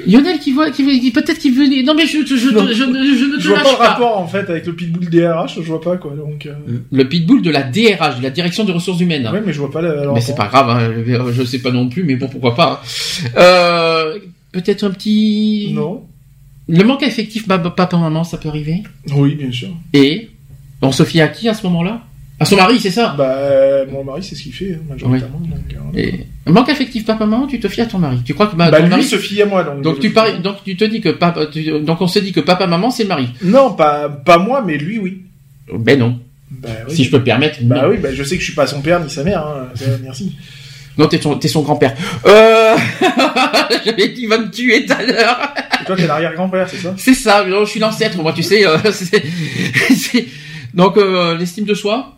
Lionel 0.07 0.39
qui 0.39 0.51
voit, 0.51 0.71
qui, 0.71 1.11
peut-être 1.11 1.37
qu'il 1.37 1.53
veut. 1.53 1.67
Non 1.83 1.93
mais 1.93 2.07
je, 2.07 2.25
je, 2.25 2.35
je, 2.35 2.49
je, 2.49 2.49
ne 2.49 3.37
te 3.37 3.41
je 3.41 3.49
vois 3.49 3.59
pas 3.59 3.71
le 3.71 3.77
rapport 3.77 4.17
en 4.17 4.27
fait 4.27 4.49
avec 4.49 4.65
le 4.65 4.73
pitbull 4.73 5.09
DRH, 5.09 5.55
je 5.55 5.61
vois 5.61 5.81
pas 5.81 5.97
quoi. 5.97 6.13
Donc. 6.15 6.45
Euh. 6.45 6.53
Le 6.91 7.07
pitbull 7.07 7.41
de 7.41 7.51
la 7.51 7.63
DRH, 7.63 8.17
de 8.17 8.23
la 8.23 8.31
direction 8.31 8.63
des 8.63 8.71
ressources 8.71 8.99
humaines. 9.01 9.29
Ouais, 9.31 9.41
mais 9.45 9.53
je 9.53 9.59
vois 9.59 9.71
pas. 9.71 9.81
Le, 9.81 10.11
mais 10.13 10.21
c'est 10.21 10.35
pas 10.35 10.47
grave, 10.47 10.69
hein, 10.69 11.25
je 11.31 11.43
sais 11.43 11.59
pas 11.59 11.71
non 11.71 11.89
plus, 11.89 12.03
mais 12.03 12.15
bon 12.15 12.27
pourquoi 12.27 12.55
pas. 12.55 12.81
Hein. 12.83 13.29
Euh, 13.37 14.17
peut-être 14.51 14.83
un 14.83 14.89
petit. 14.89 15.71
Non. 15.73 16.03
Le 16.67 16.83
manque 16.83 17.03
affectif 17.03 17.47
papa 17.47 17.97
maman, 17.97 18.23
ça 18.23 18.37
peut 18.37 18.49
arriver. 18.49 18.83
Oui, 19.13 19.35
bien 19.35 19.51
sûr. 19.51 19.69
Et 19.93 20.29
on 20.81 20.91
se 20.91 21.03
fie 21.03 21.21
à 21.21 21.27
qui 21.27 21.47
à 21.47 21.53
ce 21.53 21.63
moment-là? 21.67 22.01
À 22.37 22.43
son 22.43 22.57
mari, 22.57 22.79
c'est 22.79 22.91
ça? 22.91 23.15
Bah, 23.17 23.85
mon 23.89 24.03
mari, 24.03 24.21
c'est 24.21 24.35
ce 24.35 24.43
qu'il 24.43 24.53
fait, 24.53 24.73
hein, 24.73 24.79
majoritairement. 24.89 25.39
Donc, 25.39 25.95
euh, 25.95 25.97
Et 25.97 26.25
manque 26.51 26.67
affectif, 26.67 27.05
papa, 27.05 27.25
maman, 27.25 27.47
tu 27.47 27.59
te 27.61 27.67
fies 27.69 27.81
à 27.81 27.85
ton 27.85 27.97
mari. 27.97 28.19
Tu 28.25 28.33
crois 28.33 28.47
que 28.47 28.57
bah, 28.57 28.69
ton 28.69 28.83
lui 28.83 28.89
mari 28.89 29.03
se 29.03 29.17
fie 29.17 29.41
à 29.41 29.45
moi, 29.45 29.63
donc. 29.63 29.81
Donc 29.81 29.99
tu 29.99 30.13
donc 30.43 30.57
tu 30.65 30.75
te 30.75 30.83
dis 30.83 30.99
que 30.99 31.09
papa, 31.09 31.45
donc 31.45 32.01
on 32.01 32.07
s'est 32.07 32.21
dit 32.21 32.33
que 32.33 32.41
papa, 32.41 32.67
maman, 32.67 32.91
c'est 32.91 33.03
le 33.03 33.09
mari. 33.09 33.29
Non, 33.41 33.73
pas, 33.73 34.09
pas 34.09 34.37
moi, 34.37 34.63
mais 34.65 34.77
lui, 34.77 34.99
oui. 34.99 35.21
Ben 35.73 35.97
non. 35.97 36.19
Bah, 36.51 36.69
oui. 36.87 36.95
Si 36.95 37.03
je 37.05 37.11
peux 37.11 37.19
me 37.19 37.23
permettre. 37.23 37.59
Bah 37.63 37.87
oui, 37.89 37.97
bah 37.97 38.13
je 38.13 38.23
sais 38.23 38.35
que 38.35 38.41
je 38.41 38.47
suis 38.47 38.55
pas 38.55 38.67
son 38.67 38.81
père 38.81 39.01
ni 39.01 39.09
sa 39.09 39.23
mère. 39.23 39.45
Hein. 39.47 39.67
Merci. 40.03 40.35
Non, 40.97 41.07
t'es 41.07 41.19
son, 41.21 41.39
son 41.41 41.61
grand-père. 41.61 41.95
Euh... 42.25 42.75
J'avais 43.85 44.09
dit, 44.09 44.21
il 44.23 44.29
va 44.29 44.37
me 44.37 44.49
tuer 44.49 44.85
tout 44.85 44.93
à 44.93 45.03
l'heure. 45.03 45.53
Toi, 45.85 45.95
t'es 45.95 46.07
l'arrière-grand-père, 46.07 46.69
c'est 46.69 46.77
ça? 46.77 46.93
C'est 46.97 47.13
ça. 47.13 47.45
Je 47.47 47.65
suis 47.65 47.79
l'ancêtre, 47.79 48.17
moi, 48.21 48.33
tu 48.33 48.43
sais. 48.43 48.65
Euh, 48.65 48.77
donc 50.73 50.97
euh, 50.97 51.37
l'estime 51.37 51.65
de 51.65 51.73
soi? 51.73 52.13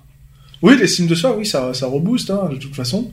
Oui, 0.61 0.77
l'estime 0.77 1.07
de 1.07 1.15
soi, 1.15 1.35
oui, 1.37 1.45
ça, 1.45 1.73
ça 1.73 1.87
rebooste, 1.87 2.29
hein, 2.31 2.49
de 2.51 2.55
toute 2.57 2.75
façon. 2.75 3.11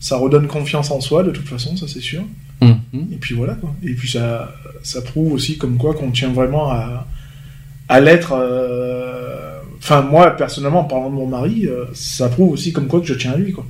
Ça 0.00 0.16
redonne 0.16 0.46
confiance 0.46 0.90
en 0.90 1.00
soi, 1.00 1.22
de 1.22 1.30
toute 1.30 1.48
façon, 1.48 1.76
ça 1.76 1.86
c'est 1.88 2.00
sûr. 2.00 2.22
Mhm. 2.60 3.08
Et 3.12 3.16
puis 3.16 3.34
voilà, 3.34 3.54
quoi. 3.54 3.74
Et 3.82 3.94
puis 3.94 4.08
ça, 4.10 4.52
ça 4.82 5.00
prouve 5.02 5.32
aussi 5.32 5.56
comme 5.58 5.76
quoi 5.78 5.94
qu'on 5.94 6.10
tient 6.10 6.30
vraiment 6.32 6.70
à, 6.70 7.06
à 7.88 8.00
l'être. 8.00 8.32
euh, 8.36 9.40
Enfin, 9.78 10.00
moi, 10.00 10.30
personnellement, 10.30 10.80
en 10.80 10.84
parlant 10.84 11.10
de 11.10 11.14
mon 11.14 11.26
mari, 11.26 11.66
euh, 11.66 11.84
ça 11.92 12.30
prouve 12.30 12.52
aussi 12.52 12.72
comme 12.72 12.86
quoi 12.86 13.00
que 13.00 13.06
je 13.06 13.12
tiens 13.12 13.32
à 13.32 13.36
lui, 13.36 13.52
quoi. 13.52 13.66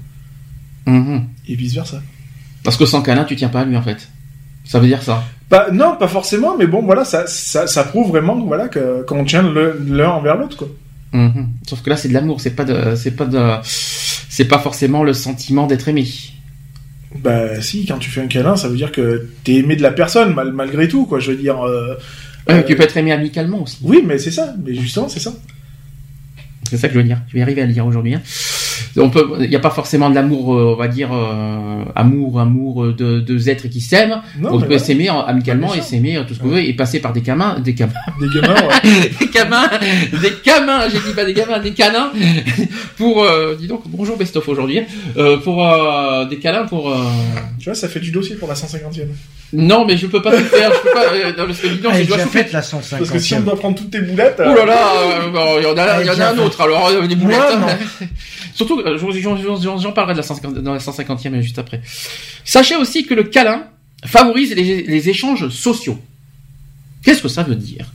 Mhm. 0.87 1.25
Et 1.49 1.55
vice 1.55 1.75
versa. 1.75 2.03
Parce 2.63 2.77
que 2.77 2.87
sans 2.87 3.03
câlin, 3.03 3.25
tu 3.25 3.37
tiens 3.37 3.49
pas 3.49 3.61
à 3.61 3.65
lui, 3.65 3.77
en 3.77 3.83
fait. 3.83 4.09
Ça 4.65 4.79
veut 4.81 4.87
dire 4.87 5.03
ça. 5.03 5.23
Bah, 5.51 5.67
non, 5.73 5.97
pas 5.99 6.09
forcément, 6.09 6.57
mais 6.57 6.67
bon, 6.67 6.83
voilà, 6.83 7.05
ça, 7.05 7.27
ça, 7.27 7.67
ça 7.67 7.85
prouve 7.85 8.09
vraiment 8.09 8.35
voilà, 8.47 8.69
que, 8.69 9.03
qu'on 9.05 9.25
tient 9.25 9.43
l'un 9.43 10.09
envers 10.09 10.37
l'autre, 10.37 10.57
quoi. 10.57 10.69
Mhm. 11.13 11.49
Sauf 11.67 11.83
que 11.83 11.91
là, 11.91 11.97
c'est 11.97 12.09
de 12.09 12.15
l'amour. 12.15 12.41
C'est 12.41 12.51
pas 12.57 12.65
de, 12.65 12.95
c'est 12.97 13.13
pas 13.13 13.27
de, 13.27 13.41
c'est 13.63 14.47
pas 14.47 14.59
forcément 14.59 15.05
le 15.05 15.13
sentiment 15.13 15.67
d'être 15.67 15.89
aimé. 15.89 16.07
Bah, 17.23 17.61
si, 17.61 17.87
quand 17.87 17.99
tu 17.99 18.11
fais 18.11 18.23
un 18.23 18.27
câlin, 18.27 18.57
ça 18.57 18.69
veut 18.69 18.77
dire 18.77 18.91
que 18.91 19.29
t'es 19.45 19.55
aimé 19.55 19.77
de 19.77 19.83
la 19.83 19.93
personne, 19.93 20.35
mal, 20.35 20.53
malgré 20.53 20.89
tout, 20.89 21.07
quoi. 21.07 21.21
Je 21.21 21.31
veux 21.33 21.37
dire. 21.39 21.63
euh, 21.63 21.95
Ouais, 22.49 22.55
euh, 22.57 22.63
Tu 22.67 22.75
peux 22.77 22.83
être 22.83 22.97
aimé 22.97 23.11
amicalement 23.13 23.63
aussi. 23.63 23.79
Oui, 23.83 24.03
mais 24.07 24.19
c'est 24.19 24.31
ça, 24.31 24.55
mais 24.63 24.75
justement, 24.75 25.09
c'est 25.09 25.21
ça. 25.21 25.33
C'est 26.69 26.77
ça 26.77 26.89
que 26.89 26.95
je 26.95 26.99
veux 26.99 27.05
dire. 27.05 27.21
Je 27.29 27.35
vais 27.35 27.43
arriver 27.43 27.63
à 27.63 27.67
le 27.67 27.73
dire 27.73 27.87
aujourd'hui. 27.87 28.15
hein. 28.15 28.21
On 28.97 29.11
peut, 29.11 29.27
il 29.41 29.49
n'y 29.51 29.57
a 29.57 29.61
pas 29.61 29.71
forcément 29.71 30.09
de 30.09 30.15
l'amour, 30.15 30.55
euh, 30.55 30.73
on 30.75 30.77
va 30.77 30.87
dire, 30.89 31.11
euh, 31.13 31.83
amour, 31.97 32.39
amour 32.41 32.87
de 32.93 33.19
deux 33.21 33.49
êtres 33.49 33.67
qui 33.69 33.81
s'aiment. 33.81 34.23
On 34.43 34.61
peut 34.61 34.79
s'aimer 34.79 35.11
en- 35.11 35.21
amicalement 35.23 35.67
Bien 35.73 35.77
et 35.81 35.83
s'aimer 35.83 36.21
tout 36.29 36.35
ce 36.35 36.39
qu'on 36.41 36.49
veut 36.49 36.61
et 36.65 36.73
passer 36.75 37.01
par 37.01 37.13
des 37.13 37.21
gamins, 37.21 37.59
des 37.59 37.75
gamins, 37.75 37.93
Des 38.21 38.29
gamins, 38.41 38.55
ouais. 38.55 39.11
des 39.21 39.27
gamins, 39.27 39.69
des 40.21 40.33
gamins. 40.45 40.89
J'ai 40.89 40.99
dit 40.99 41.15
pas 41.15 41.25
des 41.25 41.35
gamins, 41.35 41.59
des 41.59 41.73
canins. 41.73 42.11
Pour, 42.97 43.25
euh, 43.25 43.57
dis 43.59 43.67
donc, 43.67 43.83
bonjour 43.89 44.17
Best 44.17 44.37
of 44.37 44.49
aujourd'hui. 44.49 44.81
Euh, 45.17 45.37
pour 45.39 45.67
euh, 45.67 46.25
des 46.27 46.37
câlins, 46.39 46.65
pour. 46.65 46.89
euh, 46.91 46.95
tu 47.59 47.65
vois, 47.65 47.75
ça 47.75 47.89
fait 47.89 47.99
du 48.01 48.11
dossier 48.13 48.37
pour 48.37 48.47
la 48.49 48.55
150e. 48.55 49.07
Non, 49.53 49.85
mais 49.85 49.97
je 49.97 50.07
peux 50.07 50.23
pas 50.23 50.31
tout 50.37 50.45
faire. 50.45 50.71
Je 50.73 50.81
peux 50.81 50.95
pas. 50.95 51.05
euh, 51.13 51.33
non, 51.37 51.47
parce 51.47 51.59
que 51.59 51.67
dis 51.69 51.79
donc, 51.81 51.95
je 51.95 52.05
dois 52.05 52.19
faite 52.19 52.53
la 52.53 52.63
150 52.63 52.99
Parce 52.99 53.11
que 53.11 53.19
si 53.19 53.35
on 53.35 53.41
doit 53.41 53.57
prendre 53.57 53.77
toutes 53.77 53.91
tes 53.91 54.01
boulettes. 54.01 54.37
Oh 54.41 54.55
là 54.55 54.65
là, 54.65 54.79
euh, 54.97 55.31
bon, 55.31 55.45
il 55.59 55.65
y 55.65 55.67
en 55.67 55.77
a, 55.77 56.01
il 56.03 56.07
y 56.07 56.11
en 56.11 56.21
a 56.21 56.27
un 56.33 56.39
autre. 56.39 56.61
Alors 56.61 56.91
des 57.07 57.17
boulettes. 57.17 57.39
Hein. 57.53 58.07
Surtout, 58.55 58.81
j'en- 58.97 59.79
j'en 59.79 59.93
parlerai 59.93 60.15
de 60.15 60.19
la 60.19 60.23
150, 60.23 60.55
dans 60.59 60.73
la 60.73 60.81
150e 60.81 61.41
juste 61.41 61.59
après. 61.59 61.81
Sachez 62.45 62.77
aussi 62.77 63.05
que 63.05 63.15
le 63.15 63.25
câlin 63.25 63.65
favorise 64.05 64.55
les, 64.55 65.09
échanges 65.09 65.49
sociaux. 65.49 65.99
Qu'est-ce 67.03 67.23
que 67.23 67.29
ça 67.29 67.43
veut 67.43 67.55
dire? 67.57 67.87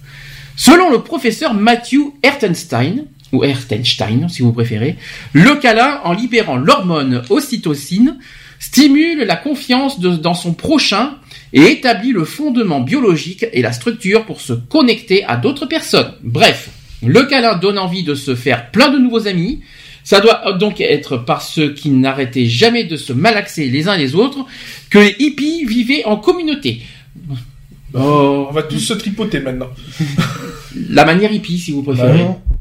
Selon 0.56 0.90
le 0.92 1.01
professeur 1.01 1.53
Matthew 1.53 2.14
Ertenstein, 2.24 3.06
ou 3.32 3.43
Ertenstein 3.43 4.27
si 4.27 4.42
vous 4.42 4.51
préférez, 4.51 4.98
le 5.34 5.56
câlin, 5.56 6.01
en 6.03 6.14
libérant 6.14 6.58
l'hormone 6.58 7.24
ocytocine, 7.30 8.18
stimule 8.59 9.24
la 9.24 9.35
confiance 9.35 10.00
dans 10.00 10.34
son 10.34 10.53
prochain 10.53 11.16
et 11.53 11.72
établit 11.72 12.11
le 12.11 12.26
fondement 12.26 12.82
biologique 12.82 13.45
et 13.53 13.61
la 13.61 13.72
structure 13.72 14.26
pour 14.26 14.42
se 14.42 14.53
connecter 14.53 15.24
à 15.26 15.38
d'autres 15.38 15.66
personnes. 15.66 16.14
Bref, 16.24 16.69
le 17.01 17.24
câlin 17.24 17.56
donne 17.58 17.80
envie 17.80 18.03
de 18.03 18.16
se 18.16 18.35
faire 18.35 18.72
plein 18.72 18.90
de 18.90 18.98
nouveaux 18.98 19.27
amis. 19.27 19.61
Ça 20.10 20.22
doit 20.22 20.54
donc 20.54 20.82
être 20.82 21.18
par 21.18 21.44
ceux 21.44 21.72
qui 21.72 21.92
n'arrêtaient 21.92 22.48
jamais 22.48 22.84
de 22.84 22.98
se 22.98 23.14
malaxer 23.14 23.70
les 23.70 23.88
uns 23.88 23.96
les 23.96 24.16
autres 24.16 24.44
que 24.90 24.98
les 24.98 25.16
hippies 25.20 25.66
vivaient 25.66 26.04
en 26.06 26.18
communauté. 26.18 26.82
Oh, 27.94 28.48
On 28.50 28.52
va 28.52 28.64
tous 28.64 28.80
se 28.80 28.94
tripoter 28.94 29.40
maintenant. 29.40 29.70
la 30.90 31.06
manière 31.06 31.32
hippie, 31.32 31.60
si 31.60 31.74
vous 31.74 31.84
préférez. 31.84 32.24
Bah. 32.24 32.59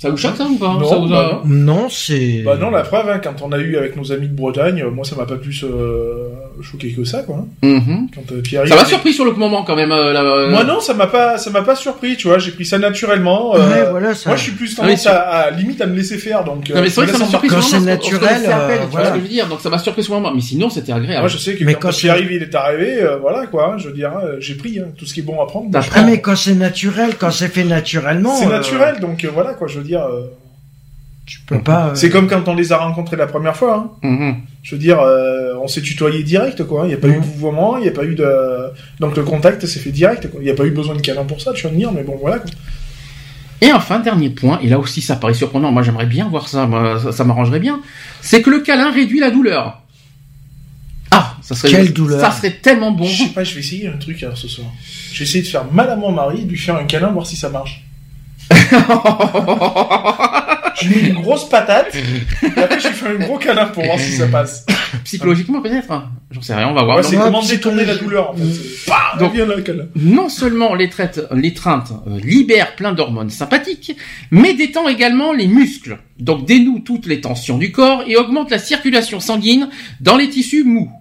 Ça 0.00 0.10
vous 0.10 0.16
choque 0.16 0.36
ça 0.36 0.44
ou 0.44 0.56
pas 0.56 0.76
Non, 0.78 0.88
Ça 0.88 0.96
vous 0.96 1.06
a- 1.06 1.08
bah 1.08 1.42
Non, 1.44 1.88
c'est. 1.88 2.42
Bah 2.44 2.56
non, 2.56 2.70
la 2.70 2.82
preuve, 2.82 3.08
hein, 3.08 3.20
quand 3.22 3.42
on 3.42 3.50
a 3.52 3.58
eu 3.58 3.76
avec 3.76 3.96
nos 3.96 4.12
amis 4.12 4.28
de 4.28 4.34
Bretagne, 4.34 4.82
euh, 4.82 4.90
moi 4.90 5.04
ça 5.04 5.16
m'a 5.16 5.26
pas 5.26 5.36
plus 5.36 5.64
euh, 5.64 6.28
choqué 6.62 6.92
que 6.92 7.04
ça, 7.04 7.22
quoi. 7.22 7.36
hein. 7.40 7.46
Mhm. 7.66 8.08
Quand 8.14 8.32
euh, 8.32 8.40
Pierre 8.40 8.66
Ça 8.68 8.76
m'a 8.76 8.84
surpris 8.84 9.12
sur 9.12 9.24
le 9.24 9.32
moment 9.32 9.64
quand 9.64 9.74
même. 9.76 9.90
euh, 9.92 10.12
la- 10.12 10.22
euh, 10.22 10.50
Moi 10.50 10.64
non, 10.64 10.80
ça 10.80 10.94
m'a 10.94 11.06
pas, 11.08 11.36
ça 11.38 11.50
m'a 11.50 11.62
pas 11.62 11.74
surpris, 11.74 12.16
tu 12.16 12.28
vois. 12.28 12.38
J'ai 12.38 12.52
pris 12.52 12.64
ça 12.64 12.78
naturellement. 12.78 13.54
euh, 13.56 13.58
Ouais, 13.68 13.90
voilà, 13.90 14.14
ça. 14.14 14.30
Moi, 14.30 14.36
je 14.36 14.42
suis 14.44 14.52
plus 14.52 14.74
Ah, 14.78 14.82
tendance 14.82 15.00
sur- 15.02 15.10
à, 15.10 15.14
à- 15.14 15.50
limite 15.50 15.80
à 15.80 15.86
me 15.86 15.96
laisser 15.96 16.16
faire, 16.18 16.44
donc. 16.44 16.68
Non 16.70 16.80
mais 16.80 16.90
c'est 16.90 17.00
vrai 17.00 17.06
que 17.06 17.12
ça 17.16 17.24
m'a 17.24 17.26
surpris 17.30 17.48
Quand 17.48 17.60
sur 17.60 17.78
c'est 17.80 17.84
naturel, 17.84 18.42
vois 18.44 18.76
voilà. 18.90 19.06
ce 19.08 19.12
que 19.14 19.18
je 19.18 19.22
veux 19.22 19.28
dire. 19.28 19.48
Donc 19.48 19.60
ça 19.60 19.70
m'a 19.70 19.78
surpris 19.78 20.04
sur 20.04 20.14
le 20.14 20.20
moment. 20.20 20.34
Mais 20.34 20.40
sinon 20.42 20.70
c'était 20.70 20.92
agréable. 20.92 21.20
Moi, 21.22 21.28
je 21.28 21.38
sais 21.38 21.56
que 21.56 21.64
Mais 21.64 21.74
quand, 21.74 21.88
quand 21.88 21.96
Pierre 21.96 22.18
il 22.20 22.42
est 22.42 22.54
arrivé, 22.54 23.02
euh, 23.02 23.16
voilà 23.18 23.46
quoi. 23.46 23.72
hein, 23.74 23.78
je 23.78 23.88
veux 23.88 23.94
dire, 23.94 24.10
hein, 24.14 24.20
j'ai 24.38 24.54
pris 24.54 24.78
hein, 24.78 24.86
tout 24.96 25.06
ce 25.06 25.14
qui 25.14 25.20
est 25.20 25.24
bon 25.24 25.40
à 25.42 25.46
prendre. 25.46 25.68
Ah, 25.94 26.02
mais 26.04 26.20
quand 26.20 26.36
c'est 26.36 26.54
naturel, 26.54 27.16
quand 27.18 27.30
c'est 27.30 27.48
fait 27.48 27.64
naturellement. 27.64 28.36
C'est 28.36 28.46
naturel, 28.46 29.00
donc 29.00 29.24
voilà 29.34 29.54
quoi. 29.54 29.66
Je 29.66 29.78
veux 29.78 29.84
dire, 29.88 30.02
euh, 30.02 30.26
Tu 31.26 31.40
peux 31.40 31.58
pas. 31.60 31.88
euh, 31.88 31.94
c'est 31.94 32.08
comme 32.10 32.26
quand 32.28 32.46
on 32.48 32.54
les 32.54 32.72
a 32.72 32.78
rencontrés 32.78 33.16
la 33.16 33.26
première 33.26 33.56
fois. 33.56 33.90
Hein. 34.02 34.08
Mhm. 34.08 34.36
Je 34.62 34.74
veux 34.74 34.80
dire, 34.80 35.00
euh, 35.00 35.54
on 35.62 35.66
s'est 35.68 35.82
tutoyé 35.82 36.22
direct, 36.22 36.62
quoi. 36.64 36.84
Il 36.84 36.88
n'y 36.88 36.94
a 36.94 36.98
pas 36.98 37.08
eu 37.08 37.12
de 37.12 37.16
Mhm. 37.18 37.22
vouvoiement, 37.24 37.76
il 37.78 37.82
n'y 37.82 37.88
a 37.88 37.92
pas 37.92 38.04
eu 38.04 38.14
de... 38.14 38.28
Donc 39.00 39.16
le 39.16 39.22
contact 39.24 39.64
s'est 39.66 39.80
fait 39.80 39.90
direct, 39.92 40.30
quoi. 40.30 40.40
Il 40.40 40.44
n'y 40.44 40.50
a 40.50 40.54
pas 40.54 40.64
eu 40.64 40.70
besoin 40.70 40.94
de 40.94 41.00
câlin 41.00 41.24
pour 41.24 41.40
ça, 41.40 41.52
tu 41.52 41.64
vas 41.66 41.70
me 41.72 41.76
dire, 41.78 41.90
mais 41.92 42.02
bon, 42.02 42.16
voilà, 42.20 42.38
quoi. 42.38 42.50
Et 43.60 43.72
enfin, 43.72 43.98
dernier 43.98 44.30
point, 44.30 44.60
et 44.62 44.68
là 44.68 44.78
aussi 44.78 45.00
ça 45.02 45.16
paraît 45.16 45.34
surprenant, 45.34 45.72
moi 45.72 45.82
j'aimerais 45.82 46.06
bien 46.06 46.28
voir 46.28 46.46
ça, 46.48 46.64
moi, 46.66 47.00
ça, 47.02 47.10
ça 47.10 47.24
m'arrangerait 47.24 47.58
bien, 47.58 47.80
c'est 48.20 48.40
que 48.40 48.50
le 48.50 48.60
câlin 48.60 48.92
réduit 48.92 49.18
la 49.18 49.32
douleur. 49.32 49.82
Ah, 51.10 51.34
ça 51.42 51.54
serait, 51.56 51.70
Quelle 51.70 51.92
douleur 51.92 52.20
ça 52.20 52.30
serait 52.30 52.52
tellement 52.52 52.92
bon. 52.92 53.04
Je 53.04 53.24
sais 53.24 53.30
pas, 53.30 53.42
je 53.42 53.54
vais 53.54 53.60
essayer 53.60 53.88
un 53.88 53.96
truc, 53.96 54.22
alors, 54.22 54.36
ce 54.38 54.46
soir. 54.46 54.68
Je 55.12 55.18
vais 55.18 55.24
essayer 55.24 55.42
de 55.42 55.48
faire 55.48 55.64
mal 55.72 55.90
à 55.90 55.96
mon 55.96 56.12
mari, 56.12 56.44
de 56.44 56.50
lui 56.50 56.58
faire 56.58 56.76
un 56.76 56.84
câlin, 56.84 57.08
voir 57.08 57.26
si 57.26 57.34
ça 57.36 57.48
marche. 57.48 57.82
Je 60.80 60.88
lui 60.88 61.02
mets 61.02 61.08
une 61.08 61.20
grosse 61.20 61.48
patate, 61.48 61.92
et 61.96 62.60
après 62.60 62.78
je 62.78 62.88
lui 62.88 62.94
fais 62.94 63.08
un 63.08 63.14
gros 63.16 63.36
câlin 63.38 63.66
pour 63.66 63.84
voir 63.84 63.98
si 63.98 64.12
ça 64.12 64.28
passe. 64.28 64.64
Psychologiquement 65.04 65.60
peut-être, 65.60 65.90
hein. 65.90 66.10
j'en 66.30 66.40
sais 66.40 66.54
rien, 66.54 66.68
on 66.68 66.74
va 66.74 66.84
voir. 66.84 66.98
Ouais, 66.98 67.02
c'est 67.02 67.16
comment 67.16 67.42
détourner 67.42 67.84
la 67.84 67.96
douleur, 67.96 68.30
en 68.30 68.34
fait. 68.34 68.44
Bah, 68.86 68.96
Donc- 69.18 69.34
là. 69.36 69.84
Non 69.96 70.28
seulement 70.28 70.74
l'étreinte, 70.74 71.20
l'étreinte 71.32 71.92
euh, 72.06 72.20
libère 72.20 72.76
plein 72.76 72.92
d'hormones 72.92 73.30
sympathiques, 73.30 73.96
mais 74.30 74.54
détend 74.54 74.88
également 74.88 75.32
les 75.32 75.48
muscles, 75.48 75.98
donc 76.20 76.46
dénoue 76.46 76.78
toutes 76.80 77.06
les 77.06 77.20
tensions 77.20 77.58
du 77.58 77.72
corps 77.72 78.04
et 78.06 78.16
augmente 78.16 78.50
la 78.50 78.58
circulation 78.58 79.18
sanguine 79.20 79.68
dans 80.00 80.16
les 80.16 80.28
tissus 80.28 80.62
mous. 80.64 80.92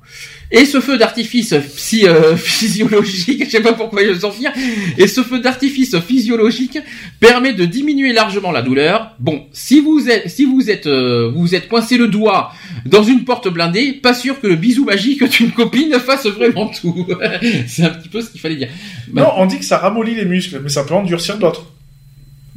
Et 0.51 0.65
ce 0.65 0.79
feu 0.79 0.97
d'artifice 0.97 1.53
psy- 1.75 2.07
euh, 2.07 2.35
physiologique, 2.37 3.43
je 3.45 3.49
sais 3.49 3.59
pas 3.61 3.73
pourquoi 3.73 4.03
je 4.05 4.17
s'en 4.17 4.31
fier, 4.31 4.53
et 4.97 5.07
ce 5.07 5.21
feu 5.21 5.39
d'artifice 5.39 5.97
physiologique 5.99 6.79
permet 7.19 7.53
de 7.53 7.65
diminuer 7.65 8.13
largement 8.13 8.51
la 8.51 8.61
douleur. 8.61 9.11
Bon, 9.19 9.45
si 9.51 9.79
vous 9.81 10.09
êtes, 10.09 10.29
si 10.29 10.45
vous 10.45 10.69
êtes, 10.69 10.87
euh, 10.87 11.31
vous 11.35 11.53
êtes 11.55 11.67
coincé 11.67 11.97
le 11.97 12.07
doigt 12.07 12.53
dans 12.85 13.03
une 13.03 13.23
porte 13.25 13.49
blindée, 13.49 13.91
pas 13.93 14.13
sûr 14.13 14.39
que 14.39 14.47
le 14.47 14.55
bisou 14.55 14.85
magique 14.85 15.23
d'une 15.37 15.51
copine 15.51 15.93
fasse 15.99 16.25
vraiment 16.27 16.67
tout. 16.67 17.05
C'est 17.67 17.83
un 17.83 17.89
petit 17.89 18.09
peu 18.09 18.21
ce 18.21 18.29
qu'il 18.29 18.39
fallait 18.39 18.55
dire. 18.55 18.69
Non, 19.13 19.27
on 19.37 19.45
dit 19.47 19.59
que 19.59 19.65
ça 19.65 19.77
ramollit 19.77 20.15
les 20.15 20.25
muscles, 20.25 20.59
mais 20.63 20.69
ça 20.69 20.83
peut 20.83 20.93
en 20.93 21.03
durcir 21.03 21.37
d'autres. 21.37 21.65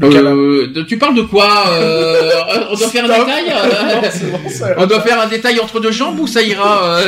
Euh, 0.02 0.84
tu 0.88 0.96
parles 0.98 1.14
de 1.14 1.22
quoi 1.22 1.68
euh, 1.68 2.30
On 2.70 2.74
doit 2.74 2.88
faire 2.88 3.04
un 3.04 3.18
détail 3.18 3.44
euh, 3.50 4.74
On 4.78 4.86
doit 4.86 5.00
faire 5.00 5.20
un 5.20 5.28
détail 5.28 5.60
entre 5.60 5.80
deux 5.80 5.92
jambes 5.92 6.18
ou 6.18 6.26
ça 6.26 6.42
ira 6.42 7.00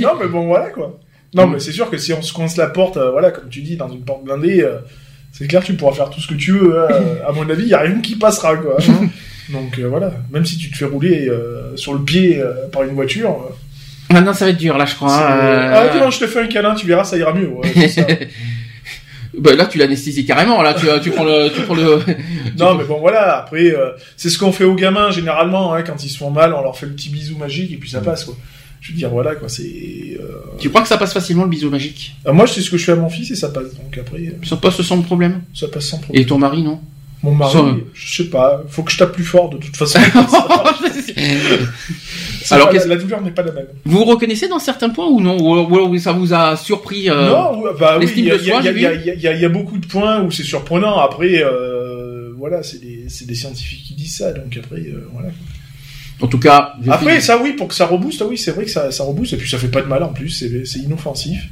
Non, 0.00 0.10
mais 0.20 0.26
bon, 0.26 0.46
voilà 0.46 0.68
quoi. 0.68 0.98
Non, 1.34 1.46
mais 1.46 1.60
c'est 1.60 1.72
sûr 1.72 1.90
que 1.90 1.96
si 1.96 2.12
on 2.12 2.22
se 2.22 2.32
coince 2.32 2.56
la 2.56 2.68
porte, 2.68 2.98
voilà, 2.98 3.30
comme 3.30 3.48
tu 3.48 3.62
dis, 3.62 3.76
dans 3.76 3.88
une 3.88 4.02
porte 4.02 4.24
blindée, 4.24 4.66
c'est 5.32 5.46
clair, 5.46 5.62
tu 5.62 5.74
pourras 5.74 5.92
faire 5.92 6.10
tout 6.10 6.20
ce 6.20 6.28
que 6.28 6.34
tu 6.34 6.52
veux. 6.52 6.78
à 7.26 7.32
mon 7.32 7.48
avis, 7.48 7.64
il 7.64 7.68
y 7.68 7.74
a 7.74 7.80
rien 7.80 8.00
qui 8.00 8.16
passera 8.16 8.56
quoi. 8.56 8.76
Donc 9.48 9.80
voilà, 9.80 10.12
même 10.30 10.44
si 10.44 10.56
tu 10.56 10.70
te 10.70 10.76
fais 10.76 10.84
rouler 10.84 11.28
sur 11.74 11.94
le 11.94 12.00
pied 12.00 12.42
par 12.72 12.84
une 12.84 12.94
voiture. 12.94 13.50
Maintenant, 14.12 14.34
ça 14.34 14.44
va 14.44 14.50
être 14.50 14.58
dur 14.58 14.76
là, 14.76 14.86
je 14.86 14.94
crois. 14.96 15.16
Ah, 15.16 15.96
non, 15.96 16.10
je 16.10 16.20
te 16.20 16.26
fais 16.26 16.40
un 16.40 16.46
câlin, 16.46 16.74
tu 16.74 16.86
verras, 16.86 17.04
ça 17.04 17.16
ira 17.16 17.32
mieux. 17.32 17.50
Ça. 17.88 18.02
Bah, 19.40 19.54
là, 19.54 19.66
tu 19.66 19.78
l'anesthésies 19.78 20.26
carrément. 20.26 20.60
Là, 20.62 20.74
tu, 20.74 20.86
tu 21.02 21.10
prends 21.10 21.24
le, 21.24 21.48
tu 21.48 21.62
prends 21.62 21.74
le. 21.74 22.00
non, 22.58 22.74
mais 22.74 22.84
bon, 22.84 23.00
voilà. 23.00 23.38
Après, 23.38 23.74
euh, 23.74 23.92
c'est 24.16 24.28
ce 24.28 24.38
qu'on 24.38 24.52
fait 24.52 24.64
aux 24.64 24.74
gamins 24.74 25.10
généralement 25.10 25.72
hein, 25.72 25.82
quand 25.82 26.04
ils 26.04 26.10
se 26.10 26.18
font 26.18 26.30
mal. 26.30 26.52
On 26.52 26.62
leur 26.62 26.76
fait 26.76 26.86
le 26.86 26.92
petit 26.92 27.08
bisou 27.08 27.36
magique 27.38 27.72
et 27.72 27.76
puis 27.76 27.88
ça 27.88 28.00
passe 28.00 28.24
quoi. 28.24 28.36
Je 28.80 28.92
veux 28.92 28.98
dire, 28.98 29.10
voilà 29.10 29.34
quoi. 29.34 29.48
C'est. 29.48 29.62
Euh... 30.20 30.42
Tu 30.58 30.68
crois 30.68 30.82
que 30.82 30.88
ça 30.88 30.98
passe 30.98 31.12
facilement 31.12 31.44
le 31.44 31.50
bisou 31.50 31.70
magique? 31.70 32.14
Ah, 32.24 32.32
Moi, 32.32 32.46
c'est 32.46 32.60
ce 32.60 32.70
que 32.70 32.76
je 32.76 32.84
fais 32.84 32.92
à 32.92 32.96
mon 32.96 33.08
fils 33.08 33.30
et 33.30 33.34
ça 33.34 33.48
passe. 33.48 33.74
Donc 33.74 33.96
après. 33.98 34.18
Euh, 34.18 34.32
ça 34.44 34.56
passe 34.56 34.80
sans 34.82 35.00
problème? 35.00 35.40
Ça 35.54 35.68
passe 35.68 35.86
sans 35.86 35.98
problème. 35.98 36.22
Et 36.22 36.26
ton 36.26 36.38
mari, 36.38 36.62
non? 36.62 36.80
Mon 37.22 37.34
mari, 37.34 37.84
je 37.92 38.16
sais 38.16 38.30
pas, 38.30 38.62
faut 38.68 38.82
que 38.82 38.90
je 38.90 38.98
tape 38.98 39.12
plus 39.12 39.24
fort 39.24 39.50
de 39.50 39.58
toute 39.58 39.76
façon. 39.76 39.98
Alors 42.50 42.72
la, 42.72 42.86
la, 42.86 42.96
douleur 42.96 43.20
n'est 43.20 43.30
pas 43.30 43.42
la 43.42 43.52
même. 43.52 43.66
Vous 43.84 43.98
vous 43.98 44.04
reconnaissez 44.04 44.48
dans 44.48 44.58
certains 44.58 44.88
points 44.88 45.06
ou 45.06 45.20
non? 45.20 45.36
Ou, 45.38 45.98
ça 45.98 46.12
vous 46.12 46.32
a 46.32 46.56
surpris 46.56 47.10
euh, 47.10 47.28
Non, 47.28 47.62
bah 47.78 47.98
oui, 48.00 48.10
il 48.16 48.24
y, 48.24 48.28
y, 48.28 49.40
y, 49.40 49.44
a 49.44 49.48
beaucoup 49.48 49.78
de 49.78 49.86
points 49.86 50.22
où 50.22 50.30
c'est 50.30 50.42
surprenant. 50.42 50.98
Après, 50.98 51.42
euh, 51.44 52.32
voilà, 52.38 52.62
c'est 52.62 52.80
des, 52.80 53.06
des, 53.26 53.34
scientifiques 53.34 53.84
qui 53.88 53.94
disent 53.94 54.16
ça, 54.16 54.32
donc 54.32 54.56
après, 54.56 54.80
euh, 54.80 55.06
voilà. 55.12 55.28
En 56.22 56.26
tout 56.26 56.38
cas. 56.38 56.74
Après, 56.88 57.20
ça 57.20 57.38
oui, 57.42 57.52
pour 57.52 57.68
que 57.68 57.74
ça 57.74 57.86
rebooste, 57.86 58.24
oui, 58.28 58.38
c'est 58.38 58.52
vrai 58.52 58.64
que 58.64 58.70
ça, 58.70 58.90
ça 58.90 59.04
rebooste 59.04 59.34
et 59.34 59.36
puis 59.36 59.48
ça 59.48 59.58
fait 59.58 59.68
pas 59.68 59.82
de 59.82 59.86
mal 59.86 60.02
en 60.02 60.12
plus, 60.12 60.30
c'est 60.64 60.78
inoffensif. 60.78 61.42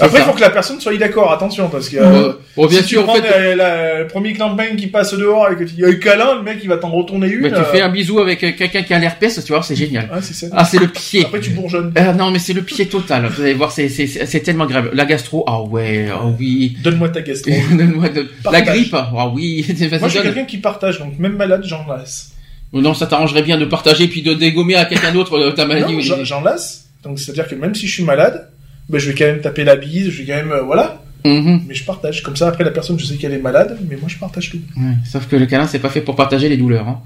Après, 0.00 0.18
il 0.18 0.24
faut 0.24 0.32
que 0.32 0.40
la 0.40 0.50
personne 0.50 0.80
soit 0.80 0.96
d'accord, 0.96 1.32
attention, 1.32 1.68
parce 1.68 1.88
que 1.88 1.96
euh, 1.96 2.32
bien 2.56 2.82
si 2.82 2.88
sûr, 2.88 3.02
tu 3.02 3.06
prends 3.06 3.16
le 3.16 4.06
premier 4.06 4.32
clamping 4.32 4.76
qui 4.76 4.86
passe 4.86 5.14
dehors 5.14 5.50
et 5.50 5.56
que 5.56 5.64
tu 5.64 5.74
y 5.76 5.84
a 5.84 5.88
un 5.88 5.94
câlin, 5.94 6.36
le 6.36 6.42
mec 6.42 6.58
il 6.62 6.68
va 6.68 6.76
t'en 6.76 6.90
retourner 6.90 7.28
une. 7.28 7.40
Mais 7.40 7.50
tu 7.50 7.62
fais 7.72 7.80
un 7.80 7.88
bisou 7.88 8.18
avec 8.20 8.38
quelqu'un 8.38 8.82
qui 8.82 8.94
a 8.94 8.98
l'herpès, 8.98 9.44
tu 9.44 9.52
vois, 9.52 9.62
c'est 9.62 9.76
génial. 9.76 10.08
Ah, 10.12 10.18
c'est 10.22 10.48
ah, 10.52 10.64
c'est 10.64 10.78
le 10.78 10.88
pied. 10.88 11.24
Après, 11.24 11.40
tu 11.40 11.50
bourgeonnes. 11.50 11.92
Ah, 11.96 12.12
non, 12.12 12.30
mais 12.30 12.38
c'est 12.38 12.52
le 12.52 12.62
pied 12.62 12.86
total. 12.86 13.26
Vous 13.26 13.42
allez 13.42 13.54
voir, 13.54 13.72
c'est, 13.72 13.88
c'est, 13.88 14.06
c'est 14.06 14.40
tellement 14.40 14.66
grave. 14.66 14.90
La 14.92 15.04
gastro, 15.04 15.44
ah 15.46 15.62
ouais, 15.62 16.08
ah 16.12 16.26
oui. 16.38 16.76
Donne-moi 16.82 17.08
ta 17.10 17.22
gastro. 17.22 17.50
Donne-moi 17.70 18.08
de... 18.08 18.28
La 18.50 18.60
grippe, 18.60 18.94
ah 18.94 19.28
oui. 19.32 19.66
Moi, 20.00 20.08
je 20.08 20.08
suis 20.08 20.22
quelqu'un 20.22 20.44
qui 20.44 20.58
partage, 20.58 20.98
donc 20.98 21.18
même 21.18 21.36
malade, 21.36 21.62
j'en 21.64 21.84
laisse. 21.96 22.32
Non, 22.72 22.94
ça 22.94 23.06
t'arrangerait 23.06 23.42
bien 23.42 23.58
de 23.58 23.64
partager 23.64 24.08
puis 24.08 24.22
de 24.22 24.34
dégommer 24.34 24.74
à 24.74 24.84
quelqu'un 24.84 25.12
d'autre 25.12 25.38
euh, 25.38 25.52
ta 25.52 25.64
maladie. 25.64 26.00
j'en 26.02 26.42
laisse. 26.42 26.86
Donc, 27.02 27.18
c'est-à-dire 27.18 27.48
que 27.48 27.54
même 27.54 27.74
si 27.74 27.86
je 27.86 27.94
suis 27.94 28.04
malade, 28.04 28.48
ben, 28.88 28.98
je 28.98 29.10
vais 29.10 29.14
quand 29.16 29.26
même 29.26 29.40
taper 29.40 29.64
la 29.64 29.76
bise, 29.76 30.10
je 30.10 30.22
vais 30.22 30.26
quand 30.26 30.36
même, 30.36 30.52
euh, 30.52 30.62
voilà. 30.62 31.02
Mhm. 31.24 31.62
Mais 31.66 31.74
je 31.74 31.84
partage. 31.84 32.22
Comme 32.22 32.36
ça, 32.36 32.48
après, 32.48 32.64
la 32.64 32.70
personne, 32.70 32.98
je 32.98 33.04
sais 33.04 33.16
qu'elle 33.16 33.32
est 33.32 33.38
malade, 33.38 33.78
mais 33.88 33.96
moi, 33.96 34.08
je 34.08 34.16
partage 34.16 34.50
tout. 34.50 34.60
sauf 35.04 35.26
que 35.26 35.36
le 35.36 35.46
câlin, 35.46 35.66
c'est 35.66 35.80
pas 35.80 35.90
fait 35.90 36.00
pour 36.00 36.16
partager 36.16 36.48
les 36.48 36.56
douleurs. 36.56 36.88
Hein. 36.88 37.00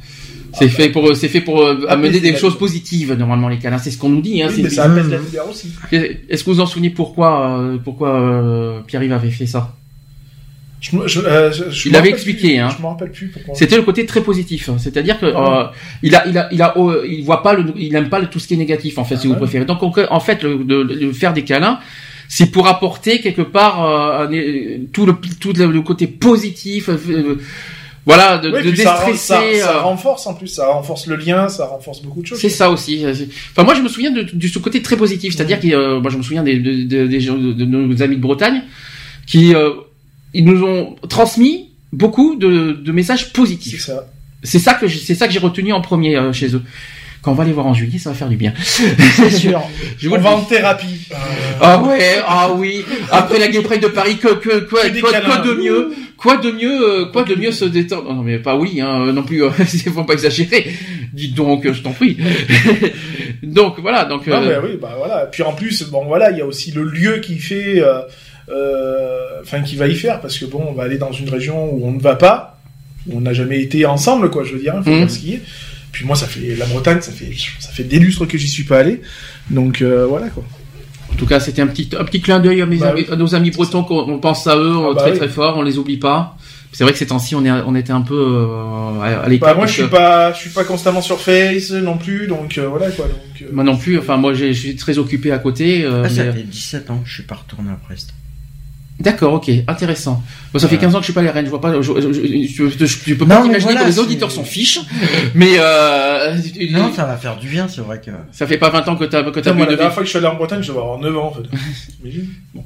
C'est 0.55 0.69
fait 0.69 0.91
pour, 0.91 1.17
c'est 1.17 1.29
fait 1.29 1.41
pour 1.41 1.63
euh, 1.63 1.87
amener 1.89 2.21
des 2.21 2.37
choses 2.37 2.59
positives 2.59 3.15
normalement 3.15 3.49
les 3.49 3.59
câlins. 3.59 3.79
C'est 3.79 3.91
ce 3.91 3.97
qu'on 3.97 4.11
nous 4.11 4.21
dit. 4.21 4.43
Hein, 4.43 4.51
mais 4.55 4.69
ça 4.69 4.85
apaise 4.85 5.09
la 5.09 5.17
douleur 5.19 5.49
aussi. 5.49 5.73
Est-ce 5.91 6.45
que 6.45 6.51
vous 6.51 6.61
en 6.61 6.67
souvenez 6.67 6.91
pourquoi, 6.91 7.59
euh, 7.59 7.79
pourquoi 7.83 8.83
Pierre-Yves 8.87 9.13
avait 9.13 9.31
fait 9.31 9.47
ça? 9.47 9.75
Je, 10.83 10.91
je, 11.07 11.21
euh, 11.21 11.53
je, 11.53 11.89
il 11.89 11.97
avait 11.97 12.09
expliqué. 12.09 12.59
Hein. 12.59 12.69
Je 12.77 12.83
me 12.83 12.89
rappelle 12.89 13.13
plus. 13.13 13.33
C'était 13.55 13.77
le 13.77 13.83
côté 13.83 14.05
très 14.05 14.21
positif. 14.21 14.69
C'est-à-dire 14.79 15.19
que 15.21 15.27
euh, 15.27 15.65
il 16.03 16.15
a, 16.17 16.27
il 16.27 16.37
a, 16.37 16.49
il 16.51 16.61
a, 16.61 16.77
oh, 16.77 16.93
il 17.09 17.25
voit 17.25 17.43
pas 17.43 17.55
le, 17.55 17.73
il 17.77 17.95
aime 17.95 18.09
pas 18.09 18.19
le, 18.19 18.27
tout 18.27 18.41
ce 18.41 18.49
qui 18.49 18.55
est 18.55 18.57
négatif 18.57 18.99
en 18.99 19.05
fait, 19.05 19.17
si 19.17 19.29
vous 19.29 19.37
préférez. 19.37 19.65
Donc 19.65 19.81
en 19.81 20.21
fait, 20.21 20.43
le, 20.43 20.65
de, 20.65 21.13
faire 21.13 21.33
des 21.33 21.45
câlins, 21.45 21.79
c'est 22.29 22.47
pour 22.47 22.67
apporter 22.67 23.21
quelque 23.21 23.43
part 23.43 23.85
euh, 23.85 24.27
tout 24.93 25.07
le, 25.07 25.15
tout 25.39 25.53
le, 25.53 25.81
côté 25.83 26.09
positif. 26.09 26.89
Euh, 26.89 27.39
voilà, 28.05 28.39
de, 28.39 28.51
de 28.51 28.71
déstresser. 28.73 29.15
Ça, 29.15 29.41
ça, 29.61 29.81
renforce 29.83 30.27
en 30.27 30.35
plus, 30.35 30.49
ça 30.49 30.67
renforce 30.67 31.07
le 31.07 31.15
lien, 31.15 31.49
ça 31.49 31.67
renforce 31.67 32.03
beaucoup 32.03 32.23
de 32.23 32.27
choses. 32.27 32.41
C'est 32.41 32.49
ça 32.49 32.71
aussi. 32.71 33.07
Enfin, 33.53 33.63
moi, 33.63 33.77
je 33.77 33.83
me 33.83 33.89
souviens 33.89 34.11
de, 34.11 34.23
du 34.23 34.49
ce 34.49 34.59
côté 34.59 34.83
très 34.83 34.97
positif, 34.97 35.37
c'est-à-dire 35.37 35.61
que 35.61 36.01
moi, 36.01 36.11
je 36.11 36.19
me 36.19 36.25
souviens 36.25 36.43
des, 36.43 36.59
de, 36.59 36.83
de, 36.83 37.53
de, 37.53 37.65
nos 37.65 38.03
amis 38.03 38.17
de 38.17 38.21
Bretagne 38.21 38.63
qui 39.25 39.55
ils 40.35 40.45
nous 40.45 40.65
ont 40.65 40.97
transmis 41.09 41.71
beaucoup 41.93 42.37
de, 42.37 42.73
de 42.73 42.93
messages 42.93 43.33
positifs. 43.33 43.85
C'est 43.85 43.93
ça. 43.93 44.07
C'est 44.43 44.59
ça 44.59 44.75
que 44.75 44.89
c'est 44.89 45.15
ça 45.15 45.29
que 45.29 45.33
j'ai 45.33 45.39
retenu 45.39 45.73
en 45.73 45.81
premier 45.81 46.17
euh, 46.17 46.33
chez 46.33 46.55
eux. 46.55 46.63
Quand 47.23 47.31
on 47.31 47.35
va 47.35 47.45
les 47.45 47.53
voir 47.53 47.67
en 47.67 47.75
juillet, 47.75 48.01
ça 48.01 48.11
va 48.11 48.17
faire 48.17 48.29
du 48.29 48.37
bien. 48.37 48.53
C'est 48.65 49.31
sûr. 49.31 49.63
Je 49.97 50.09
on 50.09 50.19
va 50.19 50.31
en 50.31 50.41
thérapie. 50.41 51.09
Ah 51.61 51.81
ouais, 51.81 52.17
ah 52.27 52.51
oui. 52.53 52.85
Après 53.13 53.39
la 53.39 53.47
Game 53.47 53.63
de 53.63 53.87
Paris, 53.87 54.17
que, 54.17 54.35
que, 54.35 54.69
quoi, 54.69 54.81
quoi, 54.91 55.39
de 55.39 55.55
mieux, 55.55 55.93
quoi 56.17 56.39
de 56.39 56.51
mieux, 56.51 56.83
euh, 56.83 57.05
quoi 57.13 57.23
de 57.23 57.37
mieux 57.37 57.53
se 57.53 57.65
détendre? 57.65 58.13
Non 58.13 58.23
mais 58.23 58.41
pas 58.41 58.57
oui, 58.57 58.81
hein, 58.81 59.03
euh, 59.07 59.13
non 59.13 59.23
plus. 59.23 59.45
Il 59.87 59.93
faut 59.93 60.03
pas 60.03 60.15
exagérer. 60.15 60.67
Dites 61.13 61.35
donc, 61.35 61.71
je 61.71 61.81
t'en 61.81 61.93
prie. 61.93 62.17
donc 63.45 63.79
voilà, 63.79 64.05
donc. 64.05 64.27
Mais 64.27 64.57
oui, 64.61 64.77
bah 64.81 64.95
voilà. 64.99 65.27
Puis 65.27 65.45
en 65.45 65.53
plus, 65.53 65.85
bon 65.85 66.05
voilà, 66.07 66.33
il 66.33 66.39
y 66.39 66.41
a 66.41 66.47
aussi 66.47 66.73
le 66.73 66.83
lieu 66.83 67.19
qui 67.19 67.39
fait. 67.39 67.81
Euh, 68.53 69.23
euh, 69.33 69.41
enfin 69.43 69.63
qui 69.63 69.77
va 69.77 69.89
y 69.89 69.95
faire 69.95 70.21
parce 70.21 70.39
que 70.39 70.45
bon, 70.45 70.65
on 70.69 70.73
va 70.73 70.85
aller 70.85 70.99
dans 70.99 71.13
une 71.13 71.29
région 71.29 71.73
où 71.73 71.87
on 71.87 71.93
ne 71.93 72.01
va 72.01 72.15
pas, 72.15 72.59
où 73.09 73.19
on 73.19 73.21
n'a 73.21 73.33
jamais 73.33 73.61
été 73.61 73.85
ensemble, 73.87 74.31
quoi. 74.31 74.45
Je 74.45 74.53
veux 74.53 74.61
dire, 74.61 74.75
il 74.79 74.83
faut 74.83 75.05
mmh. 75.05 75.09
skier. 75.09 75.43
Puis 75.91 76.07
moi, 76.07 76.17
ça 76.17 76.27
fait 76.27 76.55
la 76.57 76.67
Bretagne, 76.67 77.01
ça 77.01 77.13
fait 77.13 77.31
ça 77.59 77.71
fait 77.71 77.85
des 77.85 77.99
lustres 77.99 78.27
que 78.27 78.39
j'y 78.39 78.49
suis 78.49 78.65
pas 78.65 78.79
allé, 78.79 79.03
donc 79.51 79.83
euh, 79.83 80.07
voilà 80.07 80.29
quoi. 80.29 80.43
En 81.13 81.17
tout 81.17 81.27
cas, 81.27 81.41
c'était 81.41 81.61
un 81.61 81.67
petit 81.67 81.91
un 81.99 82.05
petit 82.05 82.23
clin 82.23 82.41
d'œil 82.41 82.63
à, 82.63 82.67
bah 82.67 83.17
nos 83.17 83.35
amis 83.35 83.51
bretons, 83.51 83.85
qu'on 83.85 84.19
pense 84.19 84.47
à 84.47 84.57
eux 84.57 84.77
ah 84.79 84.95
bah 84.95 85.03
très 85.03 85.13
très 85.13 85.29
fort, 85.29 85.59
on 85.59 85.63
les 85.63 85.77
oublie 85.77 85.99
pas. 85.99 86.37
C'est 86.75 86.85
vrai 86.85 86.95
que 86.95 86.99
ces 86.99 87.09
temps-ci, 87.09 87.35
on, 87.35 87.45
est, 87.45 87.51
on 87.51 87.75
était 87.75 87.93
un 87.93 88.01
peu 88.01 88.15
euh, 88.15 89.01
à 89.03 89.29
l'écart. 89.29 89.51
Bah, 89.51 89.55
moi, 89.55 89.67
je 89.67 89.73
suis 89.75 89.89
pas, 89.89 90.33
je 90.33 90.39
suis 90.39 90.49
pas 90.49 90.65
constamment 90.65 91.03
sur 91.03 91.21
Face 91.21 91.71
non 91.73 91.99
plus, 91.99 92.27
donc 92.27 92.59
voilà 92.59 92.91
quoi. 92.91 93.09
Donc, 93.09 93.53
Moi 93.53 93.63
non 93.63 93.77
plus. 93.77 93.99
Enfin, 93.99 94.17
moi, 94.17 94.33
je 94.33 94.51
suis 94.53 94.75
très 94.77 94.97
occupé 94.97 95.33
à 95.33 95.39
côté. 95.39 95.85
ah, 95.85 96.09
ça 96.09 96.33
fait 96.33 96.45
17 96.45 96.89
ans, 96.89 97.03
je 97.05 97.13
suis 97.13 97.25
pas 97.25 97.35
retourné 97.35 97.69
à 97.71 97.79
Brest. 97.87 98.15
D'accord, 99.03 99.35
ok, 99.35 99.51
intéressant. 99.67 100.23
Bon, 100.53 100.59
ça 100.61 100.69
fait 100.69 100.77
15 100.77 100.95
ans 100.95 100.99
que 100.99 101.03
je 101.03 101.07
suis 101.07 101.13
pas 101.13 101.21
à 101.21 101.25
les 101.25 101.31
Rennes, 101.31 101.45
je 101.45 101.51
vois 101.51 101.61
pas, 101.61 101.75
je, 101.81 101.83
je, 101.83 103.15
peux 103.15 103.27
pas 103.27 103.45
imaginer 103.45 103.75
que 103.75 103.85
les 103.85 103.99
auditeurs 103.99 104.31
s'en 104.31 104.45
fichent, 104.45 104.81
mais 105.35 105.57
euh, 105.59 106.37
non, 106.71 106.93
ça 106.93 107.05
va 107.05 107.17
faire 107.17 107.37
du 107.37 107.49
bien, 107.49 107.67
c'est 107.67 107.81
vrai 107.81 108.01
que. 108.01 108.13
Ça 108.31 108.47
fait 108.47 108.59
pas 108.59 108.71
20 108.71 108.89
ans 108.89 108.97
que 108.97 109.05
t'as, 109.05 109.25
que 109.25 109.41
t'as. 109.41 109.53
La 109.55 109.67
dernière 109.67 109.93
fois 109.93 110.03
que 110.03 110.07
je 110.07 110.11
suis 110.11 110.19
allé 110.19 110.29
en 110.29 110.37
Bretagne, 110.37 110.63
je 110.63 110.71
vais 110.71 110.79
avoir 110.79 110.99
9 111.01 111.19
ans 111.19 111.27
en 111.27 111.33
fait. 111.33 112.13
bon. 112.55 112.65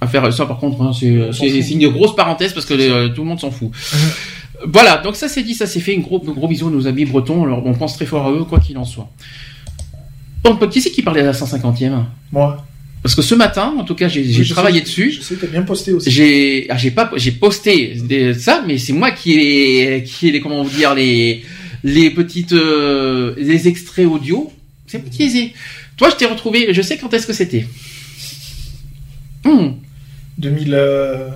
À 0.00 0.06
faire 0.06 0.32
ça, 0.32 0.46
par 0.46 0.58
contre, 0.58 0.80
hein, 0.82 0.92
c'est, 0.92 1.32
c'est, 1.32 1.70
une 1.70 1.88
grosse 1.88 2.14
parenthèse 2.14 2.52
parce 2.52 2.66
que 2.66 2.74
euh, 2.74 3.08
tout 3.08 3.22
le 3.22 3.28
monde 3.28 3.40
s'en 3.40 3.50
fout. 3.50 3.70
voilà, 4.66 4.98
donc 4.98 5.16
ça 5.16 5.28
c'est 5.28 5.42
dit, 5.42 5.54
ça 5.54 5.66
c'est 5.66 5.80
fait. 5.80 5.96
Un 5.96 6.00
gros, 6.00 6.20
gros 6.20 6.48
bisou 6.48 6.68
à 6.68 6.70
nos 6.70 6.86
amis 6.86 7.06
bretons. 7.06 7.44
Alors, 7.44 7.64
on 7.66 7.74
pense 7.74 7.96
très 7.96 8.06
fort 8.06 8.26
à 8.26 8.30
eux, 8.30 8.44
quoi 8.44 8.60
qu'il 8.60 8.76
en 8.76 8.84
soit. 8.84 9.08
Donc, 10.44 10.68
qui 10.68 10.82
c'est 10.82 10.90
qui 10.90 11.02
parlait 11.02 11.22
à 11.22 11.24
la 11.24 11.32
150e 11.32 12.04
Moi. 12.30 12.64
Parce 13.08 13.16
que 13.16 13.22
ce 13.22 13.34
matin, 13.34 13.74
en 13.78 13.84
tout 13.84 13.94
cas, 13.94 14.06
j'ai 14.06 14.44
travaillé 14.50 14.82
dessus. 14.82 15.10
Je 15.12 15.22
sais, 15.22 15.36
t'as 15.36 15.46
bien 15.46 15.62
posté 15.62 15.92
aussi. 15.92 16.10
J'ai, 16.10 16.66
ah, 16.68 16.76
j'ai 16.76 16.90
pas, 16.90 17.10
j'ai 17.16 17.30
posté 17.30 17.96
ça, 18.38 18.62
mais 18.66 18.76
c'est 18.76 18.92
moi 18.92 19.12
qui 19.12 19.32
ai, 19.32 20.02
qui 20.04 20.28
ai 20.28 20.32
les, 20.32 20.42
comment 20.42 20.62
vous 20.62 20.68
dire, 20.68 20.94
les, 20.94 21.42
les 21.84 22.10
petites, 22.10 22.52
euh, 22.52 23.34
les 23.38 23.66
extraits 23.66 24.06
audio. 24.06 24.52
C'est 24.86 24.98
utilisé. 24.98 25.54
Toi, 25.96 26.10
je 26.10 26.16
t'ai 26.16 26.26
retrouvé, 26.26 26.74
je 26.74 26.82
sais 26.82 26.98
quand 26.98 27.14
est-ce 27.14 27.26
que 27.26 27.32
c'était. 27.32 27.66
2012. 30.36 31.30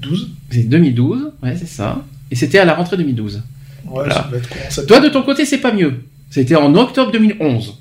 Hmm. 0.00 0.28
C'est 0.50 0.62
2012, 0.62 1.32
ouais, 1.42 1.56
c'est 1.58 1.68
ça. 1.68 2.06
Et 2.30 2.36
c'était 2.36 2.58
à 2.58 2.64
la 2.64 2.72
rentrée 2.72 2.96
2012. 2.96 3.42
Ouais, 3.84 4.08
ça 4.08 4.30
va 4.32 4.38
être 4.38 4.86
Toi, 4.86 5.00
de 5.00 5.10
ton 5.10 5.22
côté, 5.22 5.44
c'est 5.44 5.58
pas 5.58 5.74
mieux. 5.74 6.04
C'était 6.30 6.56
en 6.56 6.74
octobre 6.74 7.12
2011. 7.12 7.74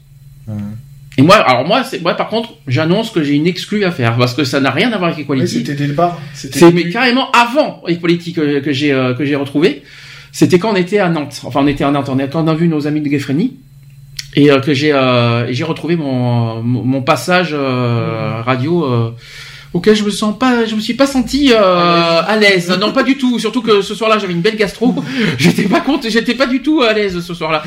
Et 1.18 1.24
moi, 1.24 1.36
alors 1.36 1.66
moi, 1.66 1.84
c'est, 1.84 2.02
moi 2.02 2.14
par 2.14 2.30
contre, 2.30 2.54
j'annonce 2.68 3.10
que 3.10 3.24
j'ai 3.24 3.34
une 3.34 3.48
exclue 3.48 3.84
à 3.86 3.92
faire 3.92 4.16
parce 4.18 4.34
que 4.36 4.44
ça 4.44 4.60
n'a 4.60 4.70
rien 4.70 4.92
à 4.92 4.98
voir 4.98 5.12
avec 5.12 5.26
Equality. 5.26 5.56
Oui, 5.56 5.60
c'était 5.62 5.74
dès 5.74 5.86
le 5.86 5.90
départ. 5.90 6.20
C'est 6.34 6.72
mais 6.72 6.90
carrément 6.90 7.32
avant 7.32 7.84
Equality 7.88 8.34
que, 8.34 8.60
que 8.60 8.72
j'ai 8.72 8.92
euh, 8.92 9.14
que 9.14 9.26
j'ai 9.26 9.36
retrouvé. 9.36 9.84
C'était 10.32 10.60
quand 10.60 10.72
on 10.72 10.76
était 10.76 11.00
à 11.00 11.10
Nantes. 11.10 11.42
Enfin, 11.44 11.62
on 11.64 11.68
était 11.68 11.84
à 11.84 11.92
Nantes. 11.92 12.10
On 12.10 12.18
quand 12.18 12.44
on 12.44 12.48
a 12.48 12.54
vu 12.54 12.68
nos 12.68 12.86
amis 12.86 13.02
de 13.02 13.10
Geffreni 13.10 13.58
et 14.36 14.52
euh, 14.52 14.60
que 14.60 14.74
j'ai 14.74 14.94
euh, 14.94 15.52
j'ai 15.52 15.64
retrouvé 15.64 15.96
mon 15.96 16.62
mon 16.62 17.02
passage 17.02 17.50
euh, 17.52 18.42
radio 18.46 19.14
auquel 19.74 19.96
je 19.96 20.04
me 20.04 20.10
sens 20.10 20.38
pas, 20.38 20.66
je 20.66 20.76
me 20.76 20.80
suis 20.80 20.94
pas 20.94 21.08
senti 21.08 21.52
euh, 21.54 22.22
à 22.26 22.36
l'aise. 22.38 22.70
Non, 22.80 22.92
pas 22.92 23.04
du 23.04 23.18
tout. 23.18 23.40
Surtout 23.40 23.62
que 23.62 23.82
ce 23.82 23.96
soir-là, 23.96 24.18
j'avais 24.18 24.34
une 24.34 24.42
belle 24.42 24.56
gastro. 24.56 24.96
j'étais 25.38 25.64
pas 25.64 25.82
compte, 25.82 26.10
j'étais 26.10 26.34
pas 26.34 26.48
du 26.48 26.62
tout 26.62 26.82
à 26.82 26.94
l'aise 26.94 27.20
ce 27.20 27.34
soir-là. 27.34 27.64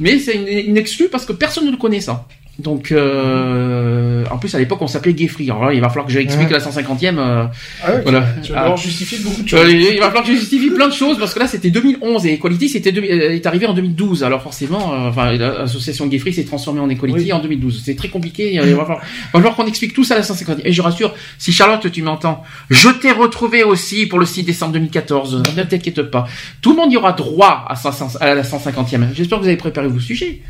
Mais 0.00 0.18
c'est 0.18 0.34
une, 0.34 0.70
une 0.70 0.76
exclue 0.76 1.08
parce 1.08 1.24
que 1.24 1.32
personne 1.32 1.66
ne 1.66 1.70
le 1.70 1.76
connaît 1.76 2.00
ça. 2.00 2.26
Donc, 2.58 2.92
euh, 2.92 4.24
en 4.30 4.36
plus 4.36 4.54
à 4.54 4.58
l'époque 4.58 4.80
on 4.82 4.86
s'appelait 4.86 5.16
Geoffrey. 5.16 5.44
Alors 5.44 5.64
là, 5.64 5.72
il 5.74 5.80
va 5.80 5.88
falloir 5.88 6.06
que 6.06 6.12
j'explique 6.12 6.50
la 6.50 6.58
150e. 6.58 7.18
Euh, 7.18 7.44
ah 7.82 7.92
ouais, 7.94 8.00
voilà. 8.02 8.26
Tu 8.42 8.52
vas 8.52 8.58
devoir 8.60 8.72
Ah. 8.74 8.76
justifier 8.76 9.18
beaucoup 9.20 9.42
de 9.42 9.54
Euh, 9.54 9.64
choses. 9.64 9.72
il 9.72 9.98
va 9.98 10.06
falloir 10.06 10.22
que 10.24 10.32
je 10.32 10.36
justifie 10.36 10.70
plein 10.70 10.88
de 10.88 10.92
choses 10.92 11.18
parce 11.18 11.32
que 11.32 11.38
là 11.40 11.46
c'était 11.46 11.70
2011 11.70 12.26
et 12.26 12.34
Equality 12.34 12.68
c'était 12.68 12.92
euh, 12.96 13.30
est 13.34 13.46
arrivé 13.46 13.66
en 13.66 13.72
2012. 13.72 14.22
Alors 14.22 14.42
forcément, 14.42 14.92
euh, 14.92 15.08
enfin 15.08 15.32
l'association 15.32 16.10
Geoffrey 16.10 16.32
s'est 16.32 16.44
transformée 16.44 16.80
en 16.80 16.90
Equality 16.90 17.20
Oui. 17.24 17.32
en 17.32 17.38
2012. 17.40 17.82
C'est 17.84 17.96
très 17.96 18.08
compliqué. 18.08 18.52
Il 18.54 18.74
va 18.74 19.00
falloir, 19.32 19.56
qu'on 19.56 19.66
explique 19.66 19.94
tout 19.94 20.04
ça 20.04 20.14
à 20.14 20.18
la 20.18 20.22
150e. 20.24 20.60
Et 20.64 20.72
je 20.72 20.82
rassure, 20.82 21.14
si 21.38 21.52
Charlotte 21.52 21.90
tu 21.90 22.02
m'entends, 22.02 22.42
je 22.70 22.90
t'ai 22.90 23.12
retrouvé 23.12 23.64
aussi 23.64 24.06
pour 24.06 24.18
le 24.18 24.26
6 24.26 24.42
décembre 24.44 24.74
2014. 24.74 25.42
Ne 25.56 25.62
t'inquiète 25.62 26.02
pas. 26.02 26.26
Tout 26.60 26.70
le 26.72 26.76
monde 26.76 26.92
y 26.92 26.96
aura 26.98 27.12
droit 27.12 27.64
à, 27.68 27.76
500 27.76 28.18
à 28.20 28.34
la 28.34 28.42
150e. 28.42 29.06
J'espère 29.14 29.38
que 29.38 29.42
vous 29.44 29.48
avez 29.48 29.56
préparé 29.56 29.88
vos 29.88 30.00
sujets. 30.00 30.40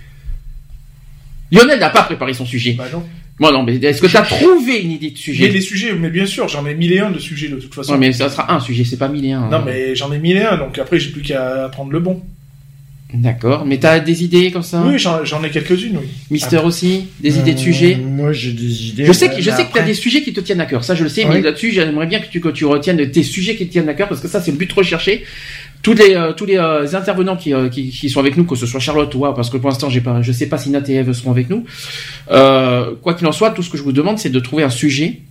Lionel 1.53 1.79
n'a 1.79 1.91
pas 1.91 2.03
préparé 2.03 2.35
son 2.35 2.47
sujet. 2.47 2.73
Bah 2.73 2.87
non. 2.93 3.03
Moi 3.39 3.51
non, 3.53 3.63
mais 3.63 3.77
est-ce 3.77 4.01
que 4.03 4.07
tu 4.07 4.17
as 4.17 4.23
trouvé 4.23 4.79
une 4.81 4.91
idée 4.93 5.09
de 5.11 5.15
Mais 5.15 5.19
sujet 5.21 5.49
les 5.49 5.61
sujets, 5.61 5.93
mais 5.95 6.11
bien 6.11 6.27
sûr, 6.27 6.49
j'en 6.49 6.67
ai 6.67 6.75
mille 6.75 6.93
et 6.93 7.01
un 7.01 7.11
de 7.11 7.19
sujets 7.19 7.49
de 7.49 7.57
toute 7.57 7.75
façon. 7.75 7.93
Ouais, 7.93 7.99
mais 7.99 8.13
ça 8.13 8.29
sera 8.29 8.53
un 8.55 8.61
sujet, 8.61 8.85
c'est 8.85 8.99
pas 8.99 9.09
mille 9.09 9.25
et 9.27 9.33
un. 9.33 9.49
Non, 9.49 9.63
mais 9.65 9.95
j'en 9.95 10.13
ai 10.13 10.19
mille 10.19 10.37
et 10.37 10.43
un, 10.43 10.57
donc 10.59 10.79
après 10.79 10.99
j'ai 10.99 11.11
plus 11.11 11.23
qu'à 11.23 11.69
prendre 11.73 11.93
le 11.93 12.01
bon. 12.01 12.23
D'accord, 13.15 13.67
mais 13.67 13.77
t'as 13.79 14.01
des 14.01 14.25
idées 14.25 14.51
comme 14.51 14.63
ça? 14.63 14.83
Oui, 14.87 14.99
j'en 14.99 15.45
ai 15.45 15.51
quelques-unes, 15.51 15.99
oui. 16.01 16.09
Mister 16.31 16.57
Après- 16.57 16.69
aussi 16.69 17.05
Des 17.21 17.39
idées 17.39 17.53
de 17.53 17.59
sujets? 17.59 17.99
Euh, 18.01 18.07
Moi, 18.07 18.33
j'ai 18.33 18.53
des 18.53 18.89
idées. 18.89 19.05
Je 19.05 19.13
sais 19.13 19.29
ouais, 19.29 19.37
que, 19.37 19.43
je 19.43 19.51
mais 19.51 19.57
sais 19.57 19.65
que 19.65 19.73
tu 19.73 19.77
as 19.79 19.81
après- 19.83 19.85
des 19.85 19.93
sujets 19.95 20.23
qui 20.23 20.33
te 20.33 20.41
tiennent 20.41 20.63
à 20.63 20.67
cœur, 20.67 20.83
ça 20.83 20.95
je 20.95 21.03
le 21.03 21.11
sais, 21.11 21.25
Oui. 21.27 21.31
mais 21.35 21.41
là-dessus 21.43 21.73
j'aimerais 21.73 22.07
bien 22.07 22.21
que 22.21 22.29
tu, 22.29 22.41
que 22.41 22.49
tu 22.49 22.65
retiennes 22.65 23.11
tes 23.11 23.23
sujets 23.23 23.55
qui 23.57 23.67
te 23.67 23.73
tiennent 23.73 23.89
à 23.91 23.93
cœur, 23.95 24.09
parce 24.09 24.23
que 24.23 24.29
ça 24.29 24.41
c'est 24.41 24.51
le 24.51 24.57
but 24.57 24.73
recherché. 24.73 25.25
Tous 25.83 25.95
les, 25.95 26.15
euh, 26.15 26.33
tous 26.33 26.47
les 26.47 26.59
euh, 26.59 26.87
intervenants 26.95 27.37
qui, 27.37 27.53
euh, 27.53 27.69
qui, 27.69 27.91
qui 27.91 28.09
sont 28.09 28.21
avec 28.21 28.37
nous, 28.37 28.45
que 28.45 28.55
ce 28.55 28.67
soit 28.67 28.79
Charlotte 28.79 29.13
ou 29.15 29.19
moi, 29.19 29.35
parce 29.35 29.51
que 29.51 29.57
pour 29.57 29.69
l'instant 29.69 29.91
j'ai 29.91 30.01
pas, 30.01 30.23
je 30.23 30.31
sais 30.31 30.47
pas 30.47 30.57
si 30.57 30.71
Nat 30.71 30.83
et 30.89 30.95
Eve 30.95 31.13
seront 31.13 31.33
avec 31.33 31.51
nous, 31.51 31.65
euh, 32.31 32.95
quoi 33.03 33.15
qu'il 33.15 33.27
en 33.27 33.33
soit, 33.33 33.51
tout 33.51 33.63
ce 33.65 33.71
que 33.71 33.77
je 33.77 33.83
vous 33.83 33.93
demande 33.93 34.19
c'est 34.19 34.31
de 34.31 34.39
trouver 34.39 34.63
un 34.63 34.71
sujet 34.71 35.23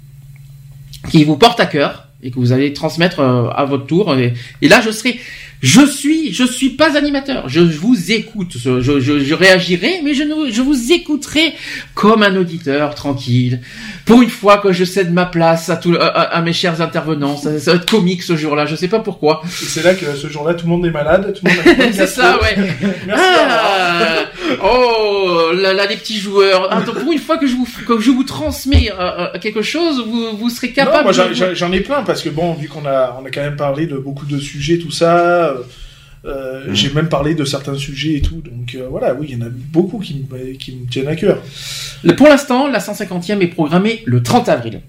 qui 1.09 1.23
vous 1.23 1.37
porte 1.37 1.59
à 1.61 1.65
cœur 1.65 2.09
et 2.23 2.31
que 2.31 2.35
vous 2.35 2.51
allez 2.51 2.73
transmettre 2.73 3.19
euh, 3.19 3.49
à 3.49 3.65
votre 3.65 3.85
tour. 3.85 4.13
Et, 4.15 4.33
et 4.61 4.67
là, 4.67 4.81
je 4.81 4.91
serai, 4.91 5.19
je 5.61 5.85
suis, 5.85 6.33
je 6.33 6.43
suis 6.43 6.69
pas 6.71 6.97
animateur. 6.97 7.47
Je, 7.47 7.59
vous 7.59 8.11
écoute. 8.11 8.53
Je, 8.57 8.81
je, 8.81 8.99
je- 8.99 9.19
je 9.19 9.33
réagirai, 9.35 10.01
mais 10.03 10.13
je, 10.15 10.23
ne, 10.23 10.49
je 10.51 10.61
vous 10.61 10.91
écouterai 10.91 11.53
comme 11.93 12.23
un 12.23 12.35
auditeur 12.35 12.95
tranquille. 12.95 13.61
Pour 14.05 14.21
une 14.23 14.29
fois 14.29 14.57
que 14.57 14.73
je 14.73 14.83
cède 14.83 15.13
ma 15.13 15.25
place 15.25 15.69
à, 15.69 15.75
tout, 15.77 15.95
à, 15.99 16.41
mes 16.41 16.53
chers 16.53 16.81
intervenants, 16.81 17.37
ça, 17.37 17.59
ça 17.59 17.71
va 17.71 17.77
être 17.77 17.89
comique 17.89 18.23
ce 18.23 18.35
jour-là. 18.35 18.65
Je 18.65 18.75
sais 18.75 18.87
pas 18.87 18.99
pourquoi. 18.99 19.41
C'est 19.49 19.83
là 19.83 19.93
que 19.93 20.15
ce 20.15 20.27
jour-là, 20.27 20.55
tout 20.55 20.65
le 20.65 20.71
monde 20.71 20.85
est 20.85 20.91
malade, 20.91 21.33
tout 21.33 21.45
le 21.45 21.51
monde 21.51 21.59
a 21.65 21.69
une 21.71 21.77
bonne 21.77 21.93
C'est 21.93 22.07
ça, 22.07 22.39
ouais. 22.41 22.55
Merci. 23.07 23.23
Ah, 23.39 24.25
oh, 24.63 25.51
là, 25.53 25.73
là, 25.73 25.85
les 25.85 25.95
petits 25.97 26.17
joueurs. 26.17 26.71
Attends, 26.73 26.93
pour 26.93 27.11
une 27.11 27.19
fois 27.19 27.37
que 27.37 27.47
je 27.47 27.55
vous, 27.55 27.67
que 27.87 27.99
je 27.99 28.11
vous 28.11 28.23
transmets 28.23 28.91
euh, 28.91 29.27
euh, 29.35 29.39
quelque 29.39 29.61
chose, 29.61 30.03
vous, 30.05 30.35
vous 30.37 30.49
serez 30.49 30.67
Non, 30.69 30.73
capable. 30.73 31.03
moi 31.03 31.11
j'en 31.13 31.53
j'en 31.53 31.71
ai 31.71 31.81
plein 31.81 32.01
parce 32.03 32.21
que 32.21 32.29
bon, 32.29 32.53
vu 32.53 32.67
qu'on 32.67 32.85
a, 32.85 33.17
on 33.21 33.25
a 33.25 33.29
quand 33.29 33.41
même 33.41 33.55
parlé 33.55 33.85
de 33.85 33.97
beaucoup 33.97 34.25
de 34.25 34.39
sujets, 34.39 34.77
tout 34.77 34.91
ça, 34.91 35.50
euh, 35.51 35.63
euh, 36.23 36.51
Mmh. 36.67 36.75
j'ai 36.75 36.93
même 36.93 37.09
parlé 37.09 37.33
de 37.33 37.45
certains 37.45 37.75
sujets 37.75 38.17
et 38.17 38.21
tout, 38.21 38.41
donc 38.41 38.75
euh, 38.75 38.87
voilà, 38.89 39.15
oui, 39.15 39.27
il 39.29 39.39
y 39.39 39.43
en 39.43 39.45
a 39.45 39.49
beaucoup 39.49 39.97
qui 39.99 40.23
me, 40.29 40.53
qui 40.53 40.75
me 40.75 40.87
tiennent 40.87 41.07
à 41.07 41.15
cœur. 41.15 41.41
Pour 42.15 42.27
l'instant, 42.27 42.67
la 42.67 42.79
150e 42.79 43.41
est 43.41 43.47
programmée 43.47 44.03
le 44.05 44.21
30 44.21 44.49
avril. 44.49 44.81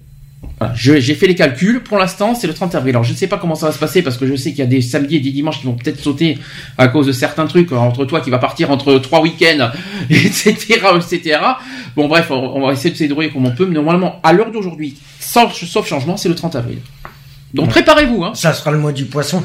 Voilà, 0.59 0.73
j'ai 0.75 1.15
fait 1.15 1.25
les 1.25 1.35
calculs. 1.35 1.81
Pour 1.81 1.97
l'instant, 1.97 2.35
c'est 2.35 2.47
le 2.47 2.53
30 2.53 2.75
avril. 2.75 2.91
Alors, 2.91 3.03
je 3.03 3.11
ne 3.11 3.17
sais 3.17 3.27
pas 3.27 3.37
comment 3.37 3.55
ça 3.55 3.67
va 3.67 3.71
se 3.71 3.79
passer 3.79 4.01
parce 4.01 4.17
que 4.17 4.27
je 4.27 4.35
sais 4.35 4.51
qu'il 4.51 4.59
y 4.59 4.63
a 4.63 4.67
des 4.67 4.81
samedis 4.81 5.15
et 5.15 5.19
des 5.19 5.31
dimanches 5.31 5.59
qui 5.59 5.65
vont 5.65 5.73
peut-être 5.73 5.99
sauter 5.99 6.37
à 6.77 6.89
cause 6.89 7.07
de 7.07 7.11
certains 7.11 7.47
trucs. 7.47 7.71
Alors, 7.71 7.83
entre 7.83 8.05
toi 8.05 8.21
qui 8.21 8.29
va 8.29 8.39
partir 8.39 8.69
entre 8.69 8.99
trois 8.99 9.21
week-ends, 9.21 9.71
etc., 10.09 10.57
etc. 10.95 11.39
Bon, 11.95 12.07
bref, 12.07 12.29
on, 12.29 12.61
va 12.61 12.73
essayer 12.73 12.91
de 12.91 12.97
se 12.97 13.05
débrouiller 13.05 13.31
comme 13.31 13.45
on 13.45 13.51
peut. 13.51 13.65
Mais 13.65 13.75
normalement, 13.75 14.19
à 14.21 14.33
l'heure 14.33 14.51
d'aujourd'hui, 14.51 14.97
sauf, 15.19 15.53
sauf 15.53 15.87
changement, 15.87 16.17
c'est 16.17 16.29
le 16.29 16.35
30 16.35 16.55
avril. 16.57 16.79
Donc, 17.53 17.69
préparez-vous. 17.69 18.23
Hein. 18.23 18.33
Ça 18.35 18.53
sera 18.53 18.71
le 18.71 18.79
mois 18.79 18.91
du 18.91 19.05
poisson. 19.05 19.43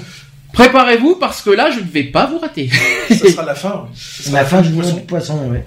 Préparez-vous 0.59 1.17
parce 1.17 1.41
que 1.41 1.51
là, 1.51 1.71
je 1.71 1.79
ne 1.81 1.85
vais 1.85 2.03
pas 2.05 2.27
vous 2.27 2.39
rater. 2.39 2.69
Ça 3.09 3.15
sera 3.31 3.45
la 3.45 3.55
fin. 3.55 3.71
ouais. 3.71 3.89
Ça 3.95 4.23
sera 4.25 4.39
La 4.41 4.45
fin 4.45 4.61
du 4.61 4.71
poisson. 4.71 4.95
du 4.97 5.01
poisson, 5.03 5.39
ouais. 5.51 5.65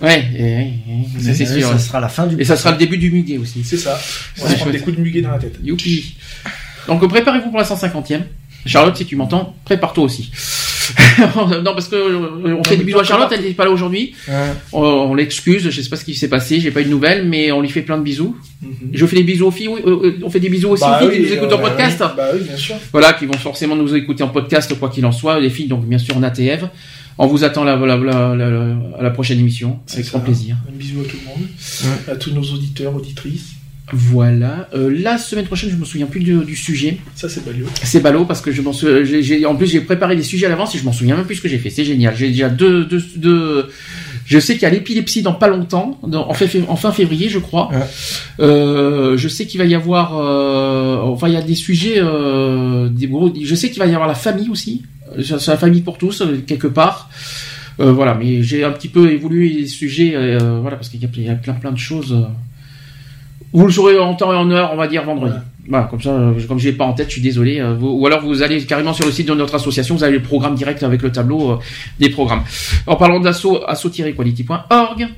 ouais, 0.00 0.24
et- 0.34 0.42
et- 0.42 1.18
et- 1.18 1.22
ça, 1.22 1.34
c'est 1.34 1.46
sûr. 1.46 1.68
Ça 1.70 1.78
sera 1.78 2.00
la 2.00 2.08
fin 2.08 2.26
du 2.26 2.40
Et 2.40 2.44
ça 2.44 2.56
sera 2.56 2.70
le 2.72 2.78
début 2.78 2.96
du 2.96 3.10
muguet 3.10 3.36
aussi. 3.38 3.62
C'est 3.64 3.76
ça. 3.76 3.98
On 4.40 4.46
va 4.46 4.54
prendre 4.54 4.72
des 4.72 4.80
coups 4.80 4.96
de 4.96 5.02
muguet 5.02 5.20
dans 5.20 5.32
la 5.32 5.38
tête. 5.38 5.56
Youpi. 5.62 6.16
Donc 6.88 7.06
préparez-vous 7.06 7.50
pour 7.50 7.58
la 7.58 7.64
150e. 7.64 8.22
Charlotte, 8.64 8.96
si 8.96 9.04
tu 9.06 9.16
m'entends, 9.16 9.54
prépare-toi 9.64 10.04
aussi. 10.04 10.30
non, 11.64 11.72
parce 11.74 11.88
que 11.88 11.96
euh, 11.96 12.56
on 12.58 12.64
fait 12.64 12.76
des 12.76 12.84
bisous 12.84 12.98
à 13.00 13.04
Charlotte, 13.04 13.30
elle 13.32 13.42
n'est 13.42 13.52
pas 13.54 13.64
là 13.64 13.70
aujourd'hui. 13.70 14.14
Ouais. 14.28 14.34
On, 14.72 14.82
on 14.82 15.14
l'excuse, 15.14 15.68
je 15.70 15.80
sais 15.82 15.88
pas 15.88 15.96
ce 15.96 16.04
qui 16.04 16.14
s'est 16.14 16.28
passé, 16.28 16.60
j'ai 16.60 16.70
pas 16.70 16.80
eu 16.80 16.84
de 16.84 16.90
nouvelles, 16.90 17.26
mais 17.26 17.50
on 17.52 17.60
lui 17.60 17.68
fait 17.68 17.82
plein 17.82 17.98
de 17.98 18.02
bisous. 18.02 18.36
Mhm. 18.62 18.70
Je 18.92 19.06
fais 19.06 19.16
des 19.16 19.22
bisous 19.22 19.46
aux 19.46 19.50
filles, 19.50 19.68
oui, 19.68 19.80
euh, 19.86 19.90
euh, 20.06 20.18
on 20.22 20.30
fait 20.30 20.40
des 20.40 20.48
bisous 20.48 20.68
aussi 20.70 20.82
Bah 20.82 20.96
aux 20.96 20.98
filles 21.00 21.08
oui, 21.20 21.24
qui 21.26 21.30
nous 21.30 21.36
écoutent 21.38 21.52
en 21.52 21.58
euh, 21.58 21.68
podcast. 21.68 21.98
oui. 22.02 22.06
Bah 22.16 22.28
oui, 22.34 22.40
bien 22.46 22.56
sûr. 22.56 22.74
Voilà, 22.92 23.12
qui 23.14 23.26
vont 23.26 23.32
forcément 23.34 23.76
nous 23.76 23.94
écouter 23.94 24.22
en 24.22 24.28
podcast, 24.28 24.78
quoi 24.78 24.88
qu'il 24.88 25.04
en 25.06 25.12
soit. 25.12 25.38
Les 25.40 25.50
filles, 25.50 25.68
donc 25.68 25.84
bien 25.86 25.98
sûr, 25.98 26.18
Nat 26.20 26.32
et 26.38 26.46
Eve. 26.46 26.68
On 27.18 27.26
vous 27.26 27.44
attend 27.44 27.64
la, 27.64 27.76
la, 27.76 27.96
la, 27.96 28.34
la- 28.36 28.76
à 28.98 29.02
la 29.02 29.10
prochaine 29.10 29.38
émission, 29.40 29.78
C'est 29.86 29.96
avec 29.96 30.04
ça. 30.06 30.10
grand 30.12 30.20
plaisir. 30.20 30.56
Un 30.68 30.76
bisou 30.76 31.00
à 31.00 31.04
tout 31.04 31.16
le 31.22 31.26
monde, 31.26 31.48
à 32.08 32.16
tous 32.16 32.30
nos 32.32 32.42
auditeurs, 32.42 32.94
auditrices. 32.94 33.55
Voilà. 33.92 34.68
Euh, 34.74 34.90
la 35.00 35.16
semaine 35.16 35.44
prochaine, 35.46 35.70
je 35.70 35.76
me 35.76 35.84
souviens 35.84 36.06
plus 36.06 36.20
du, 36.20 36.34
du 36.44 36.56
sujet. 36.56 36.98
Ça, 37.14 37.28
c'est 37.28 37.44
ballot. 37.44 37.66
C'est 37.84 38.00
ballot 38.00 38.24
parce 38.24 38.40
que 38.40 38.50
je 38.50 38.60
m'en 38.62 38.72
sou- 38.72 38.88
en 38.88 39.54
plus 39.54 39.66
j'ai 39.68 39.80
préparé 39.80 40.16
des 40.16 40.24
sujets 40.24 40.46
à 40.46 40.48
l'avance 40.48 40.74
et 40.74 40.78
je 40.78 40.84
m'en 40.84 40.92
souviens 40.92 41.16
même 41.16 41.24
plus 41.24 41.36
ce 41.36 41.40
que 41.42 41.48
j'ai 41.48 41.58
fait. 41.58 41.70
C'est 41.70 41.84
génial. 41.84 42.14
J'ai 42.16 42.28
déjà 42.28 42.48
deux, 42.48 42.84
deux, 42.84 43.02
deux- 43.16 43.68
je 44.24 44.38
sais 44.40 44.54
qu'il 44.54 44.62
y 44.62 44.66
a 44.66 44.70
l'épilepsie 44.70 45.22
dans 45.22 45.34
pas 45.34 45.46
longtemps, 45.46 46.00
dans- 46.04 46.28
en, 46.28 46.34
fin, 46.34 46.46
fév- 46.46 46.64
en 46.68 46.74
fin 46.74 46.90
février 46.90 47.28
je 47.28 47.38
crois. 47.38 47.70
Ouais. 47.70 47.76
Euh, 48.40 49.16
je 49.16 49.28
sais 49.28 49.46
qu'il 49.46 49.58
va 49.58 49.66
y 49.66 49.74
avoir, 49.76 50.18
euh, 50.18 50.98
enfin 51.02 51.28
il 51.28 51.34
y 51.34 51.36
a 51.36 51.42
des 51.42 51.54
sujets, 51.54 51.98
euh, 51.98 52.88
des 52.88 53.06
gros, 53.06 53.32
je 53.40 53.54
sais 53.54 53.70
qu'il 53.70 53.78
va 53.78 53.86
y 53.86 53.92
avoir 53.94 54.08
la 54.08 54.14
famille 54.16 54.50
aussi. 54.50 54.82
C'est 55.22 55.46
la 55.46 55.56
famille 55.56 55.82
pour 55.82 55.96
tous 55.98 56.22
euh, 56.22 56.42
quelque 56.44 56.66
part. 56.66 57.08
Euh, 57.78 57.92
voilà, 57.92 58.14
mais 58.14 58.42
j'ai 58.42 58.64
un 58.64 58.72
petit 58.72 58.88
peu 58.88 59.12
évolué 59.12 59.48
les 59.50 59.66
sujets, 59.68 60.14
euh, 60.16 60.58
voilà 60.60 60.76
parce 60.76 60.88
qu'il 60.88 60.98
y 61.00 61.04
y 61.22 61.28
a 61.28 61.34
plein 61.34 61.52
plein 61.54 61.70
de 61.72 61.78
choses. 61.78 62.26
Vous 63.52 63.66
le 63.66 63.72
saurez 63.72 63.98
en 63.98 64.14
temps 64.14 64.32
et 64.32 64.36
en 64.36 64.50
heure, 64.50 64.70
on 64.72 64.76
va 64.76 64.86
dire 64.86 65.04
vendredi. 65.04 65.34
Voilà, 65.68 65.86
comme 65.86 66.00
ça, 66.00 66.10
euh, 66.10 66.32
comme 66.46 66.58
je 66.60 66.66
l'ai 66.68 66.74
pas 66.76 66.84
en 66.84 66.92
tête, 66.92 67.08
je 67.08 67.14
suis 67.14 67.20
désolé. 67.22 67.58
euh, 67.60 67.74
vous- 67.74 67.88
ou 67.98 68.06
alors 68.06 68.20
vous 68.20 68.42
allez 68.42 68.64
carrément 68.64 68.92
sur 68.92 69.04
le 69.06 69.10
site 69.12 69.26
de 69.28 69.34
notre 69.34 69.54
association, 69.56 69.96
vous 69.96 70.04
avez 70.04 70.12
le 70.18 70.22
programme 70.22 70.54
direct 70.54 70.82
avec 70.82 71.02
le 71.02 71.10
tableau 71.10 71.50
euh, 71.52 71.56
des 71.98 72.08
programmes. 72.08 72.42
En 72.86 72.96
parlant 72.96 73.18
de 73.18 73.24
l'asso, 73.24 73.46
asso-quality.org. 73.66 75.08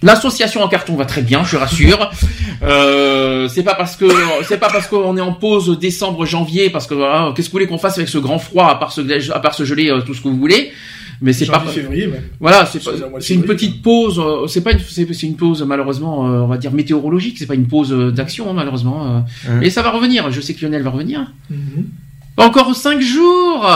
L'association 0.00 0.62
en 0.62 0.68
carton 0.68 0.94
va 0.94 1.04
très 1.06 1.22
bien, 1.22 1.42
je 1.44 1.56
rassure. 1.56 2.10
Euh, 2.60 3.46
c'est 3.46 3.62
pas 3.62 3.76
parce 3.76 3.94
que 3.94 4.06
c'est 4.42 4.58
pas 4.58 4.68
parce 4.68 4.88
qu'on 4.88 5.16
est 5.16 5.20
en 5.20 5.32
pause 5.32 5.78
décembre 5.78 6.26
janvier 6.26 6.70
parce 6.70 6.88
que 6.88 6.94
qu'est-ce 7.32 7.46
que 7.46 7.52
vous 7.52 7.58
voulez 7.58 7.66
qu'on 7.68 7.78
fasse 7.78 7.98
avec 7.98 8.08
ce 8.08 8.18
grand 8.18 8.40
froid 8.40 8.66
à 8.66 8.74
part 8.74 8.92
à 9.32 9.38
part 9.40 9.54
se 9.54 9.64
geler 9.64 9.90
euh, 9.92 10.00
tout 10.00 10.12
ce 10.12 10.20
que 10.20 10.26
vous 10.26 10.36
voulez. 10.36 10.72
Mais 11.20 11.32
c'est 11.32 11.46
pas 11.46 11.60
février, 11.60 12.06
même. 12.06 12.22
voilà, 12.38 12.64
c'est 12.66 12.78
une 12.78 13.20
février, 13.20 13.44
petite 13.46 13.82
pause. 13.82 14.18
euh, 14.20 14.46
C'est 14.46 14.60
pas 14.60 14.72
une, 14.72 14.78
c'est 14.78 15.12
c'est 15.12 15.26
une 15.26 15.36
pause 15.36 15.62
malheureusement, 15.62 16.28
euh, 16.28 16.40
on 16.40 16.46
va 16.46 16.58
dire 16.58 16.72
météorologique. 16.72 17.36
C'est 17.38 17.46
pas 17.46 17.54
une 17.56 17.66
pause 17.66 17.92
euh, 17.92 18.10
d'action 18.12 18.48
hein, 18.50 18.52
malheureusement. 18.54 19.06
euh. 19.16 19.18
Ouais. 19.50 19.60
Mais 19.60 19.70
ça 19.70 19.82
va 19.82 19.90
revenir. 19.90 20.30
Je 20.30 20.40
sais 20.40 20.54
que 20.54 20.64
Lionel 20.64 20.82
va 20.82 20.90
revenir. 20.90 21.32
Mhm. 21.50 21.86
Encore 22.36 22.72
cinq 22.76 23.00
jours. 23.00 23.68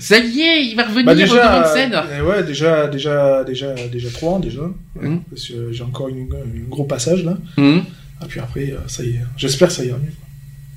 Ça 0.00 0.18
y 0.18 0.40
est, 0.40 0.64
il 0.66 0.74
va 0.74 0.82
revenir 0.82 1.06
Bah 1.06 1.14
déjà, 1.14 1.64
scène. 1.72 1.94
euh, 1.94 2.24
ouais, 2.28 2.42
déjà, 2.42 2.88
déjà, 2.88 3.44
déjà, 3.44 3.74
déjà 3.92 4.08
trois, 4.10 4.40
déjà. 4.40 4.62
Ouais, 4.62 5.08
Mhm. 5.08 5.20
Parce 5.30 5.46
que 5.46 5.72
j'ai 5.72 5.84
encore 5.84 6.08
une, 6.08 6.22
un 6.32 6.68
gros 6.68 6.82
passage 6.84 7.22
là. 7.24 7.36
Hum. 7.58 7.82
Et 8.24 8.26
puis 8.26 8.40
après, 8.40 8.72
euh, 8.72 8.78
ça 8.88 9.04
y 9.04 9.10
est. 9.10 9.20
J'espère 9.36 9.68
que 9.68 9.74
ça 9.74 9.84
ira 9.84 9.98
mieux. 9.98 10.12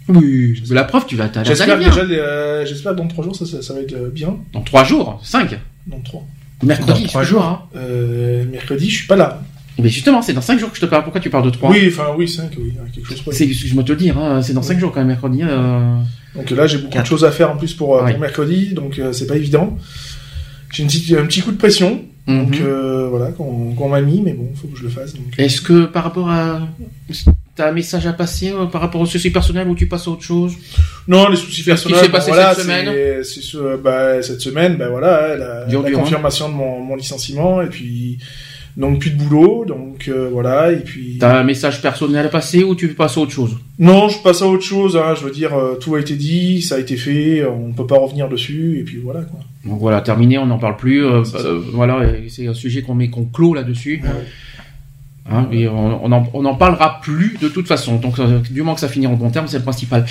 Oui, 0.07 0.61
la 0.69 0.83
preuve, 0.83 1.07
tu 1.07 1.15
vas 1.15 1.27
t'aller 1.29 1.47
J'espère 1.47 1.79
déjà, 1.79 2.01
euh, 2.01 2.63
j'espère 2.63 2.91
que 2.91 2.97
dans 2.97 3.07
trois 3.07 3.23
jours, 3.23 3.35
ça, 3.35 3.47
ça, 3.47 3.63
ça 3.63 3.73
va 3.73 3.79
être 3.79 4.11
bien. 4.13 4.37
Dans 4.53 4.61
trois 4.61 4.83
jours, 4.83 5.19
cinq. 5.23 5.57
Dans 5.87 5.99
trois. 5.99 6.25
Mercredi, 6.63 7.01
Dans 7.03 7.07
trois 7.07 7.23
jours. 7.23 7.43
hein. 7.43 7.61
Euh, 7.75 8.45
mercredi, 8.51 8.89
je 8.89 8.95
suis 8.97 9.07
pas 9.07 9.15
là. 9.15 9.41
Mais 9.77 9.89
justement, 9.89 10.21
c'est 10.21 10.31
dans 10.33 10.41
cinq 10.41 10.57
jours 10.57 10.69
que 10.71 10.77
je 10.77 10.81
te 10.81 10.85
parle. 10.85 11.03
Pourquoi 11.03 11.19
tu 11.19 11.29
parles 11.29 11.43
de 11.45 11.49
trois? 11.49 11.69
Oui, 11.69 11.83
enfin, 11.89 12.07
oui, 12.17 12.27
cinq, 12.29 12.51
oui, 12.57 12.73
hein, 12.79 12.85
quelque 12.93 13.09
chose. 13.09 13.21
C'est, 13.31 13.43
excuse-moi 13.45 13.83
de 13.83 13.87
te 13.89 13.91
le 13.91 13.97
dire, 13.99 14.17
hein, 14.17 14.41
c'est 14.41 14.53
dans 14.53 14.61
cinq 14.61 14.79
jours 14.79 14.91
quand 14.93 14.99
même, 15.01 15.07
mercredi. 15.09 15.41
euh. 15.43 15.97
Donc 16.33 16.49
là, 16.51 16.65
j'ai 16.65 16.77
beaucoup 16.77 16.91
Quatre. 16.93 17.03
de 17.03 17.07
choses 17.09 17.25
à 17.25 17.31
faire 17.31 17.51
en 17.51 17.57
plus 17.57 17.73
pour, 17.73 17.95
euh, 17.97 18.03
Ouais. 18.05 18.11
pour 18.11 18.21
mercredi, 18.21 18.73
donc 18.73 18.99
euh, 18.99 19.11
c'est 19.11 19.27
pas 19.27 19.35
évident. 19.35 19.77
J'ai 20.71 20.83
une 20.83 20.89
petite, 20.89 21.11
un 21.17 21.25
petit 21.25 21.41
coup 21.41 21.51
de 21.51 21.57
pression, 21.57 22.01
donc 22.27 22.51
Mhm. 22.57 22.65
euh, 22.65 23.07
voilà, 23.09 23.31
qu'on 23.31 23.89
m'a 23.89 24.01
mis, 24.01 24.21
mais 24.21 24.33
bon, 24.33 24.49
faut 24.55 24.67
que 24.67 24.77
je 24.77 24.83
le 24.83 24.89
fasse. 24.89 25.13
Est-ce 25.37 25.59
que 25.61 25.85
par 25.85 26.03
rapport 26.05 26.29
à. 26.29 26.61
T'as 27.55 27.69
un 27.69 27.71
message 27.71 28.05
à 28.05 28.11
passer 28.13 28.51
euh, 28.51 28.65
par 28.65 28.81
rapport 28.81 28.99
au 28.99 29.05
souci 29.05 29.29
personnel 29.29 29.67
ou 29.69 29.75
tu 29.75 29.87
passes 29.87 30.07
à 30.07 30.11
autre 30.11 30.23
chose? 30.23 30.53
Non, 31.07 31.29
les 31.29 31.37
soucis 31.37 31.63
personnels. 31.63 31.99
s'est 31.99 32.07
bon, 32.07 32.11
passé 32.11 32.31
voilà, 32.31 32.53
cette 32.53 32.63
semaine? 32.65 33.23
c'est- 33.23 33.41
ce, 33.41 33.77
bah, 33.77 34.21
cette 34.21 34.41
semaine, 34.41 34.75
bah 34.75 34.89
voilà, 34.89 35.37
la, 35.37 35.65
Dur, 35.65 35.81
la 35.81 35.87
hein. 35.89 35.91
confirmation 35.93 36.49
de 36.49 36.53
mon, 36.53 36.81
mon 36.81 36.95
licenciement 36.97 37.61
et 37.61 37.67
puis 37.67 38.17
donc 38.75 38.99
plus 38.99 39.11
de 39.11 39.17
boulot, 39.17 39.63
donc 39.65 40.09
euh, 40.09 40.27
voilà 40.29 40.73
et 40.73 40.81
puis. 40.81 41.15
T'as 41.17 41.39
un 41.39 41.43
message 41.45 41.81
personnel 41.81 42.25
à 42.25 42.29
passer 42.29 42.61
ou 42.65 42.75
tu 42.75 42.89
passes 42.89 43.17
à 43.17 43.21
autre 43.21 43.31
chose? 43.31 43.55
Non, 43.79 44.09
je 44.09 44.19
passe 44.21 44.41
à 44.41 44.47
autre 44.47 44.63
chose. 44.65 44.97
Hein, 44.97 45.13
je 45.17 45.23
veux 45.23 45.31
dire, 45.31 45.53
euh, 45.53 45.75
tout 45.75 45.95
a 45.95 45.99
été 46.01 46.15
dit, 46.15 46.61
ça 46.61 46.75
a 46.75 46.79
été 46.79 46.97
fait, 46.97 47.45
on 47.45 47.71
peut 47.71 47.87
pas 47.87 47.97
revenir 47.97 48.27
dessus 48.27 48.79
et 48.79 48.83
puis 48.83 48.97
voilà 48.97 49.21
quoi. 49.21 49.39
Donc 49.65 49.79
voilà, 49.79 50.01
terminé, 50.01 50.37
on 50.37 50.45
n'en 50.45 50.59
parle 50.59 50.75
plus. 50.75 51.05
euh, 51.05 51.23
euh, 51.35 51.61
voilà, 51.71 52.05
c'est 52.27 52.47
un 52.47 52.53
sujet 52.53 52.81
qu'on 52.81 52.95
met, 52.95 53.09
qu'on 53.09 53.23
clôt 53.23 53.53
là-dessus. 53.53 54.01
Ouais. 54.03 54.09
Hein, 55.27 55.47
et 55.51 55.67
on, 55.67 56.05
on, 56.05 56.45
en, 56.45 56.55
parlera 56.55 57.01
plus 57.01 57.35
de 57.41 57.49
toute 57.49 57.67
façon. 57.67 57.95
Donc 57.95 58.19
euh, 58.19 58.41
du 58.51 58.59
moment 58.59 58.75
que 58.75 58.79
ça 58.79 58.87
finit 58.87 59.07
en 59.07 59.13
bon 59.13 59.31
terme, 59.31 59.47
c'est 59.47 59.57
le 59.57 59.63
principal. 59.63 60.05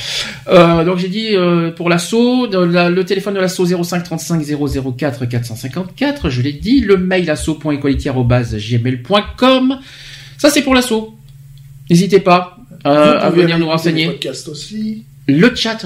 Euh, 0.49 0.85
donc 0.85 0.99
j'ai 0.99 1.07
dit 1.07 1.37
euh, 1.37 1.71
pour 1.71 1.89
l'assaut, 1.89 2.49
le 2.51 3.03
téléphone 3.03 3.35
de 3.35 3.41
l'assaut 3.41 3.65
05 3.65 4.03
35 4.03 4.43
004 4.97 5.27
454, 5.27 6.31
je 6.31 6.43
l'ai 6.43 6.53
dit. 6.53 6.81
Le 6.81 6.97
mail 6.97 7.31
asso.equality@gmail.com. 7.31 9.79
Ça 10.37 10.51
c'est 10.51 10.63
pour 10.63 10.75
l'assaut. 10.75 11.15
N'hésitez 11.89 12.19
pas 12.19 12.57
à 12.85 13.31
venir 13.31 13.57
nous 13.59 13.69
renseigner. 13.69 14.07
Podcast 14.07 14.49
aussi. 14.49 15.05
Le 15.29 15.55
chat. 15.55 15.85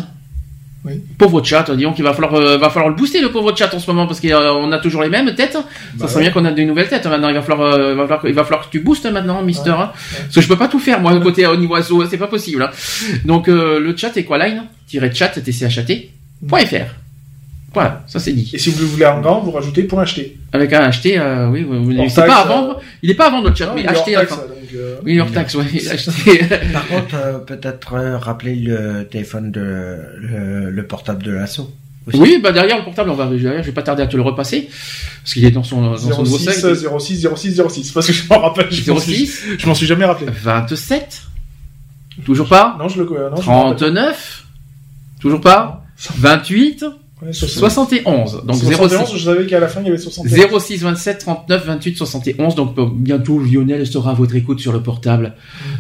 Pauvre 1.19 1.45
chat, 1.45 1.71
disons 1.75 1.93
qu'il 1.93 2.05
va 2.05 2.15
falloir, 2.15 2.35
euh, 2.35 2.57
va 2.57 2.71
falloir 2.71 2.89
le 2.89 2.95
booster 2.95 3.21
le 3.21 3.31
pauvre 3.31 3.55
chat 3.57 3.73
en 3.75 3.79
ce 3.79 3.91
moment 3.91 4.07
parce 4.07 4.21
qu'on 4.21 4.73
a 4.73 4.79
toujours 4.79 5.03
les 5.03 5.09
mêmes 5.09 5.35
têtes. 5.35 5.53
ça 5.53 5.65
bah 5.97 6.09
serait 6.09 6.23
bien 6.23 6.31
qu'on 6.31 6.45
a 6.45 6.53
de 6.53 6.63
nouvelles 6.63 6.89
têtes 6.89 7.07
maintenant. 7.07 7.29
Il 7.29 7.35
va 7.35 7.43
falloir, 7.43 7.73
euh, 7.73 7.95
va 7.95 8.07
falloir, 8.07 8.27
il 8.27 8.35
va 8.35 8.45
falloir 8.45 8.67
que 8.67 8.71
tu 8.71 8.81
boostes 8.81 9.11
maintenant, 9.11 9.43
Mister. 9.43 9.71
Hein. 9.71 9.91
Parce 9.93 10.35
que 10.37 10.41
je 10.41 10.49
peux 10.49 10.57
pas 10.57 10.69
tout 10.69 10.79
faire 10.79 11.01
moi 11.01 11.19
côté 11.21 11.47
au 11.47 11.57
niveau 11.57 11.75
asso, 11.75 11.93
c'est 12.09 12.17
pas 12.17 12.29
possible. 12.29 12.63
Hein. 12.63 12.71
Donc 13.25 13.49
euh, 13.49 13.81
le 13.81 13.97
chat 13.97 14.17
est 14.17 14.25
quoi 14.25 14.39
line 14.39 14.63
Chat 15.13 15.41
tchat.fr. 15.41 17.08
Voilà, 17.75 18.03
ça 18.07 18.19
c'est 18.19 18.33
dit. 18.33 18.51
Et 18.55 18.59
si 18.59 18.71
vous 18.71 18.87
voulez 18.87 19.05
un 19.05 19.21
gant, 19.21 19.41
vous 19.41 19.51
rajoutez 19.51 19.83
pour 19.83 20.01
acheter. 20.01 20.39
Avec 20.53 20.73
un 20.73 20.81
acheter, 20.81 21.19
euh, 21.19 21.49
oui, 21.51 21.67
oui 21.69 21.99
c'est 22.09 22.25
pas 22.25 22.43
à 22.43 22.45
vendre. 22.47 22.81
Il 23.03 23.11
est 23.11 23.15
pas 23.15 23.27
à 23.27 23.31
vendre 23.31 23.51
le 23.51 23.55
chat, 23.55 23.73
mais 23.75 23.87
acheter. 23.87 24.13
Taxe, 24.13 24.31
donc, 24.31 24.47
euh, 24.75 24.97
oui, 25.05 25.21
hors 25.21 25.31
taxe, 25.31 25.55
oui. 25.55 25.87
acheter. 25.87 26.45
Par 26.73 26.89
contre, 26.89 27.15
euh, 27.15 27.39
peut-être 27.39 27.95
rappeler 28.17 28.55
le 28.55 29.05
téléphone 29.05 29.53
de 29.53 29.97
le, 30.17 30.83
portable 30.87 31.23
de 31.23 31.33
l'assaut. 31.33 31.71
Oui, 32.15 32.41
bah 32.43 32.53
derrière 32.53 32.79
le 32.79 32.85
portable, 32.85 33.11
on 33.11 33.15
va 33.15 33.27
derrière, 33.27 33.63
je 33.63 33.67
vais 33.67 33.75
pas 33.75 33.83
tarder 33.83 34.03
à 34.03 34.07
te 34.07 34.17
le 34.17 34.23
repasser 34.23 34.71
parce 35.23 35.35
qu'il 35.35 35.45
est 35.45 35.51
dans 35.51 35.63
son 35.63 35.83
dans 35.83 35.95
06, 35.95 36.09
son 36.09 36.23
nouveau 36.23 36.39
06 36.39 36.87
06 36.99 37.29
06 37.37 37.63
06 37.69 37.93
parce 37.93 38.07
que 38.07 38.15
je 38.15 38.23
m'en 38.31 38.39
rappelle. 38.39 38.69
Je 38.71 38.95
06. 38.95 39.43
je 39.59 39.67
m'en 39.67 39.75
suis 39.75 39.87
jamais 39.87 40.07
rappelé. 40.07 40.31
27. 40.33 41.25
Toujours 42.25 42.49
pas 42.49 42.77
Non, 42.79 42.89
je 42.89 43.03
le 43.03 43.09
non, 43.31 43.37
39. 43.37 44.47
Toujours 45.21 45.43
pas 45.43 45.85
28. 46.17 46.87
71. 47.33 48.45
Donc 48.45 48.57
71, 48.57 49.17
je 49.17 49.25
savais 49.25 49.47
qu'à 49.47 49.61
la 49.61 49.69
fin 49.69 49.81
il 49.81 49.87
y 49.87 49.89
avait 49.89 49.99
71. 49.99 50.61
06 50.61 50.83
27 50.83 51.19
39 51.19 51.67
28 51.67 51.97
71. 51.97 52.55
Donc 52.55 52.75
bientôt 52.95 53.39
Lionel 53.39 53.87
sera 53.87 54.13
à 54.13 54.15
votre 54.15 54.37
écoute 54.37 54.61
sur 54.61 54.73
le 54.73 54.83
portable. 54.83 55.35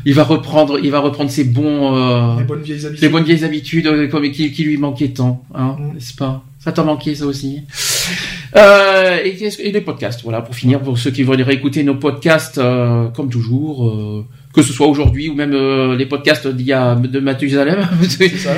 Il 0.04 0.14
va 0.14 0.24
reprendre, 0.24 0.78
il 0.82 0.90
va 0.90 1.00
reprendre 1.00 1.30
ses 1.30 1.44
bons, 1.44 1.96
euh, 1.96 2.38
les 2.38 2.44
bonnes 2.44 2.62
vieilles 2.62 2.84
habitudes, 2.86 3.02
les 3.02 3.08
bonnes 3.08 3.24
vieilles 3.24 3.44
habitudes 3.44 3.86
euh, 3.86 4.08
comme 4.08 4.30
qui, 4.30 4.52
qui, 4.52 4.64
lui 4.64 4.78
manquaient 4.78 5.10
tant, 5.10 5.44
hein, 5.54 5.76
mm. 5.78 5.94
n'est-ce 5.94 6.14
pas? 6.14 6.44
Ça 6.58 6.72
t'a 6.72 6.82
manqué 6.82 7.14
ça 7.14 7.26
aussi? 7.26 7.62
Euh, 8.56 9.18
et, 9.24 9.36
et, 9.60 9.72
les 9.72 9.80
podcasts, 9.80 10.22
voilà 10.22 10.40
pour 10.40 10.54
finir 10.54 10.80
pour 10.80 10.98
ceux 10.98 11.10
qui 11.10 11.22
veulent 11.22 11.42
réécouter 11.42 11.82
nos 11.84 11.94
podcasts 11.94 12.58
euh, 12.58 13.08
comme 13.08 13.28
toujours. 13.28 14.24
Euh, 14.48 14.54
que 14.54 14.62
ce 14.62 14.72
soit 14.72 14.86
aujourd'hui 14.86 15.28
ou 15.28 15.34
même 15.34 15.52
euh, 15.52 15.96
les 15.96 16.06
podcasts 16.06 16.48
d'il 16.48 16.66
y 16.66 16.72
a 16.72 16.94
de 16.94 17.20
Mathusalem. 17.20 17.88
C'est 18.08 18.28
ça. 18.36 18.54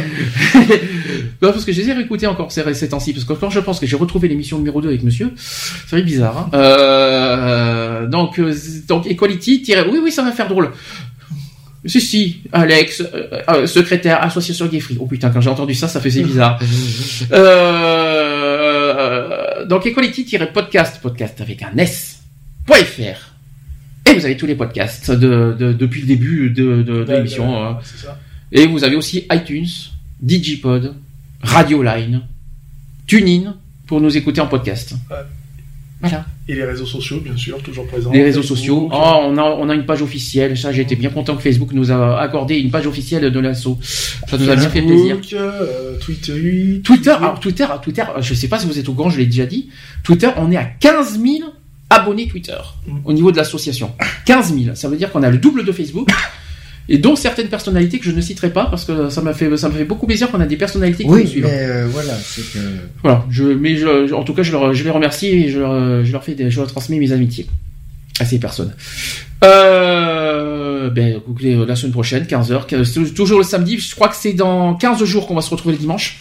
parce 1.41 1.65
que 1.65 1.73
je 1.73 1.81
les 1.81 1.91
ai 1.91 1.93
réécoutés 1.93 2.27
encore 2.27 2.52
ces, 2.52 2.75
ces 2.75 2.89
temps-ci, 2.89 3.12
parce 3.12 3.25
que 3.25 3.33
quand 3.35 3.51
je 3.51 3.60
pense 3.60 3.81
que 3.81 3.86
j'ai 3.86 3.97
retrouvé 3.97 4.28
l'émission 4.28 4.59
numéro 4.59 4.81
2 4.81 4.89
avec 4.89 5.02
monsieur, 5.02 5.33
ça 5.36 5.97
fait 5.97 6.02
bizarre. 6.02 6.39
Hein. 6.39 6.51
Euh, 6.55 8.07
donc, 8.07 8.39
euh, 8.39 8.55
donc 8.89 9.07
Equality, 9.07 9.65
oui, 9.91 10.01
oui, 10.02 10.12
ça 10.12 10.23
va 10.23 10.33
faire 10.33 10.49
drôle. 10.49 10.70
Si, 11.86 12.01
si, 12.01 12.43
Alex, 12.52 13.02
euh, 13.02 13.67
secrétaire, 13.67 14.23
association 14.23 14.67
Gay 14.67 14.81
Oh 14.99 15.07
putain, 15.07 15.31
quand 15.31 15.41
j'ai 15.41 15.49
entendu 15.49 15.75
ça, 15.75 15.89
ça 15.89 15.99
faisait 16.01 16.23
bizarre. 16.23 16.59
euh, 17.33 18.44
donc 19.65 19.86
Equality-podcast, 19.86 21.01
podcast 21.01 21.41
avec 21.41 21.62
un 21.62 21.75
S.fr 21.78 23.30
et 24.11 24.19
vous 24.19 24.25
avez 24.25 24.37
tous 24.37 24.47
les 24.47 24.55
podcasts 24.55 25.11
de, 25.11 25.55
depuis 25.73 26.03
le 26.03 26.07
début 26.07 26.51
de, 26.51 26.83
de, 26.83 27.05
l'émission. 27.13 27.63
Hein. 27.63 27.79
Et 28.53 28.67
vous 28.67 28.85
avez 28.85 28.97
aussi 28.97 29.27
iTunes, 29.31 29.69
Digipod, 30.21 30.95
Radioline, 31.43 32.23
TuneIn 33.07 33.57
pour 33.87 34.01
nous 34.01 34.17
écouter 34.17 34.41
en 34.41 34.47
podcast. 34.47 34.95
Voilà. 36.01 36.25
Et 36.49 36.55
les 36.55 36.65
réseaux 36.65 36.87
sociaux, 36.87 37.21
bien 37.21 37.37
sûr, 37.37 37.63
toujours 37.63 37.87
présents. 37.87 38.11
Les 38.11 38.23
réseaux 38.23 38.43
sociaux. 38.43 38.89
Oh, 38.91 39.19
on 39.23 39.37
a, 39.37 39.43
on 39.43 39.69
a 39.69 39.75
une 39.75 39.85
page 39.85 40.01
officielle. 40.01 40.57
Ça, 40.57 40.73
été 40.73 40.97
bien 40.97 41.11
content 41.11 41.37
que 41.37 41.43
Facebook 41.43 41.73
nous 41.73 41.93
a 41.93 42.19
accordé 42.19 42.59
une 42.59 42.71
page 42.71 42.87
officielle 42.87 43.31
de 43.31 43.41
l'assaut. 43.41 43.79
Ça 43.83 44.39
nous 44.39 44.49
a 44.49 44.57
bien 44.57 44.71
fait 44.71 44.81
plaisir. 44.81 45.19
Euh, 45.35 45.99
Twitter, 45.99 46.81
Twitter, 46.83 47.11
alors 47.11 47.39
Twitter, 47.39 47.67
Twitter, 47.83 48.05
je 48.21 48.35
sais 48.35 48.49
pas 48.49 48.59
si 48.59 48.67
vous 48.67 48.79
êtes 48.79 48.89
au 48.89 48.95
grand, 48.95 49.11
je 49.11 49.19
l'ai 49.19 49.27
déjà 49.27 49.45
dit. 49.45 49.69
Twitter, 50.03 50.31
on 50.39 50.51
est 50.51 50.57
à 50.57 50.65
15 50.65 51.21
000 51.21 51.53
abonnés 51.91 52.28
Twitter 52.28 52.57
au 53.05 53.12
niveau 53.12 53.33
de 53.33 53.36
l'association. 53.36 53.93
15 54.25 54.55
000. 54.55 54.75
Ça 54.75 54.89
veut 54.89 54.97
dire 54.97 55.10
qu'on 55.10 55.23
a 55.23 55.31
le 55.31 55.39
double 55.39 55.65
de 55.65 55.73
Facebook. 55.73 56.09
Et 56.89 56.99
dont 56.99 57.15
certaines 57.15 57.49
personnalités 57.49 58.01
que 58.01 58.05
je 58.05 58.10
ne 58.10 58.20
citerai 58.20 58.51
pas 58.51 58.65
parce 58.65 58.85
que 58.85 59.10
ça 59.10 59.20
m'a 59.20 59.33
fait 59.33 59.57
ça 59.57 59.69
m'a 59.69 59.77
fait 59.77 59.85
beaucoup 59.85 60.07
plaisir 60.07 60.28
qu'on 60.28 60.41
a 60.41 60.47
des 60.47 60.57
personnalités 60.57 61.05
qui 61.05 61.10
oui, 61.10 61.23
nous 61.23 61.28
suivent. 61.28 61.44
Mais 61.44 61.60
euh, 61.60 61.86
voilà, 61.89 62.15
c'est 62.15 62.43
que 62.52 62.59
voilà. 63.02 63.25
Je 63.31 63.44
mais 63.44 63.77
je, 63.77 64.12
en 64.12 64.25
tout 64.25 64.35
cas 64.35 64.43
je, 64.43 64.51
leur, 64.51 64.75
je 64.75 64.83
les 64.83 64.91
remercie 64.91 65.28
et 65.28 65.51
je 65.51 65.60
leur, 65.60 66.05
je 66.05 66.10
leur 66.10 66.25
fais 66.25 66.35
des, 66.35 66.51
je 66.51 66.59
leur 66.59 66.67
transmets 66.67 66.99
mes 66.99 67.12
amitiés 67.12 67.47
à 68.19 68.25
ces 68.25 68.41
personnes. 68.41 68.75
Euh, 69.44 70.91
ben 70.91 71.19
écoutez, 71.19 71.55
la 71.65 71.77
semaine 71.77 71.93
prochaine 71.93 72.25
15h 72.25 73.15
toujours 73.15 73.39
le 73.39 73.44
samedi. 73.44 73.78
Je 73.78 73.94
crois 73.94 74.09
que 74.09 74.17
c'est 74.17 74.33
dans 74.33 74.75
15 74.75 75.05
jours 75.05 75.28
qu'on 75.28 75.36
va 75.36 75.43
se 75.43 75.51
retrouver 75.51 75.75
le 75.75 75.81
dimanche 75.81 76.19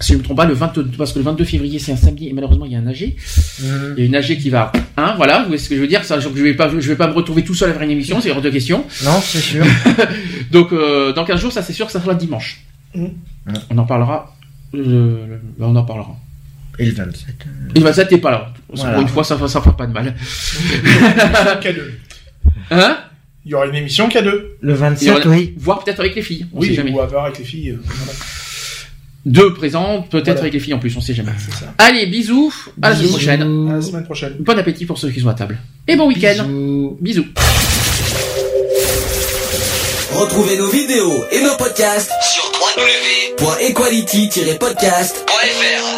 si 0.00 0.12
je 0.12 0.14
ne 0.14 0.18
me 0.18 0.24
trompe 0.24 0.36
pas, 0.36 0.44
le 0.44 0.54
22, 0.54 0.90
parce 0.96 1.12
que 1.12 1.18
le 1.18 1.24
22 1.24 1.44
février 1.44 1.78
c'est 1.78 1.92
un 1.92 1.96
samedi 1.96 2.28
et 2.28 2.32
malheureusement 2.32 2.64
il 2.66 2.72
y 2.72 2.76
a 2.76 2.78
un 2.78 2.86
AG. 2.86 3.14
Mhm. 3.62 3.94
Il 3.96 4.00
y 4.00 4.02
a 4.02 4.06
une 4.06 4.14
AG 4.14 4.38
qui 4.38 4.50
va, 4.50 4.70
hein, 4.96 5.14
voilà, 5.16 5.40
vous 5.40 5.46
voyez 5.46 5.58
ce 5.58 5.68
que 5.68 5.74
je 5.76 5.80
veux 5.80 5.88
dire, 5.88 6.04
ça, 6.04 6.20
je 6.20 6.28
vais 6.28 6.54
pas, 6.54 6.68
je 6.68 6.88
vais 6.88 6.96
pas 6.96 7.08
me 7.08 7.12
retrouver 7.12 7.42
tout 7.42 7.54
seul 7.54 7.70
à 7.70 7.72
faire 7.72 7.82
une 7.82 7.90
émission, 7.90 8.20
c'est 8.20 8.30
hors 8.30 8.40
de 8.40 8.50
question. 8.50 8.84
Non, 9.04 9.20
c'est 9.20 9.40
sûr. 9.40 9.64
Donc 10.52 10.72
euh, 10.72 11.12
dans 11.12 11.24
15 11.24 11.40
jours, 11.40 11.52
ça 11.52 11.62
c'est 11.62 11.72
sûr, 11.72 11.90
ça 11.90 12.00
sera 12.00 12.14
dimanche. 12.14 12.62
Mhm. 12.94 13.12
On 13.70 13.78
en 13.78 13.86
parlera. 13.86 14.34
Euh, 14.74 15.38
on 15.58 15.74
en 15.74 15.84
parlera. 15.84 16.16
Et 16.78 16.84
le 16.84 16.92
27. 16.92 17.34
Et 17.74 17.78
le 17.78 17.84
27 17.84 18.08
t'es 18.08 18.18
pas 18.18 18.30
là. 18.30 18.52
Pour 18.68 19.00
une 19.00 19.08
fois, 19.08 19.24
ça, 19.24 19.36
ça 19.48 19.60
fera 19.60 19.76
pas 19.76 19.86
de 19.86 19.92
mal. 19.92 20.14
hein? 22.70 22.98
Il 23.44 23.50
y 23.52 23.54
aura 23.54 23.66
une 23.66 23.74
émission 23.74 24.08
K2. 24.08 24.42
Le 24.60 24.74
27, 24.74 25.24
oui. 25.26 25.54
Voire 25.56 25.82
peut-être 25.82 26.00
avec 26.00 26.14
les 26.14 26.22
filles. 26.22 26.46
On 26.52 26.60
oui, 26.60 26.68
sait 26.68 26.74
jamais. 26.74 26.92
ou 26.92 27.00
avec 27.00 27.38
les 27.38 27.44
filles. 27.44 27.70
Euh, 27.70 27.82
deux 29.24 29.52
présents, 29.54 30.02
peut-être 30.02 30.38
avec 30.38 30.52
les 30.52 30.60
filles 30.60 30.74
en 30.74 30.78
plus, 30.78 30.96
on 30.96 31.00
sait 31.00 31.14
jamais. 31.14 31.32
Allez, 31.78 32.06
bisous, 32.06 32.52
à 32.80 32.90
la 32.90 32.96
semaine 32.96 33.10
prochaine. 33.10 33.68
À 33.70 33.74
la 33.74 33.82
semaine 33.82 34.04
prochaine. 34.04 34.36
Bon 34.40 34.58
appétit 34.58 34.86
pour 34.86 34.98
ceux 34.98 35.10
qui 35.10 35.20
sont 35.20 35.28
à 35.28 35.34
table. 35.34 35.58
Et 35.86 35.96
bon 35.96 36.08
week-end. 36.08 36.46
Bisous. 37.00 37.26
Retrouvez 40.12 40.56
nos 40.56 40.68
vidéos 40.68 41.24
et 41.30 41.42
nos 41.42 41.54
podcasts 41.56 42.10
sur 42.22 42.50
www.equality-podcast.fr. 43.40 45.97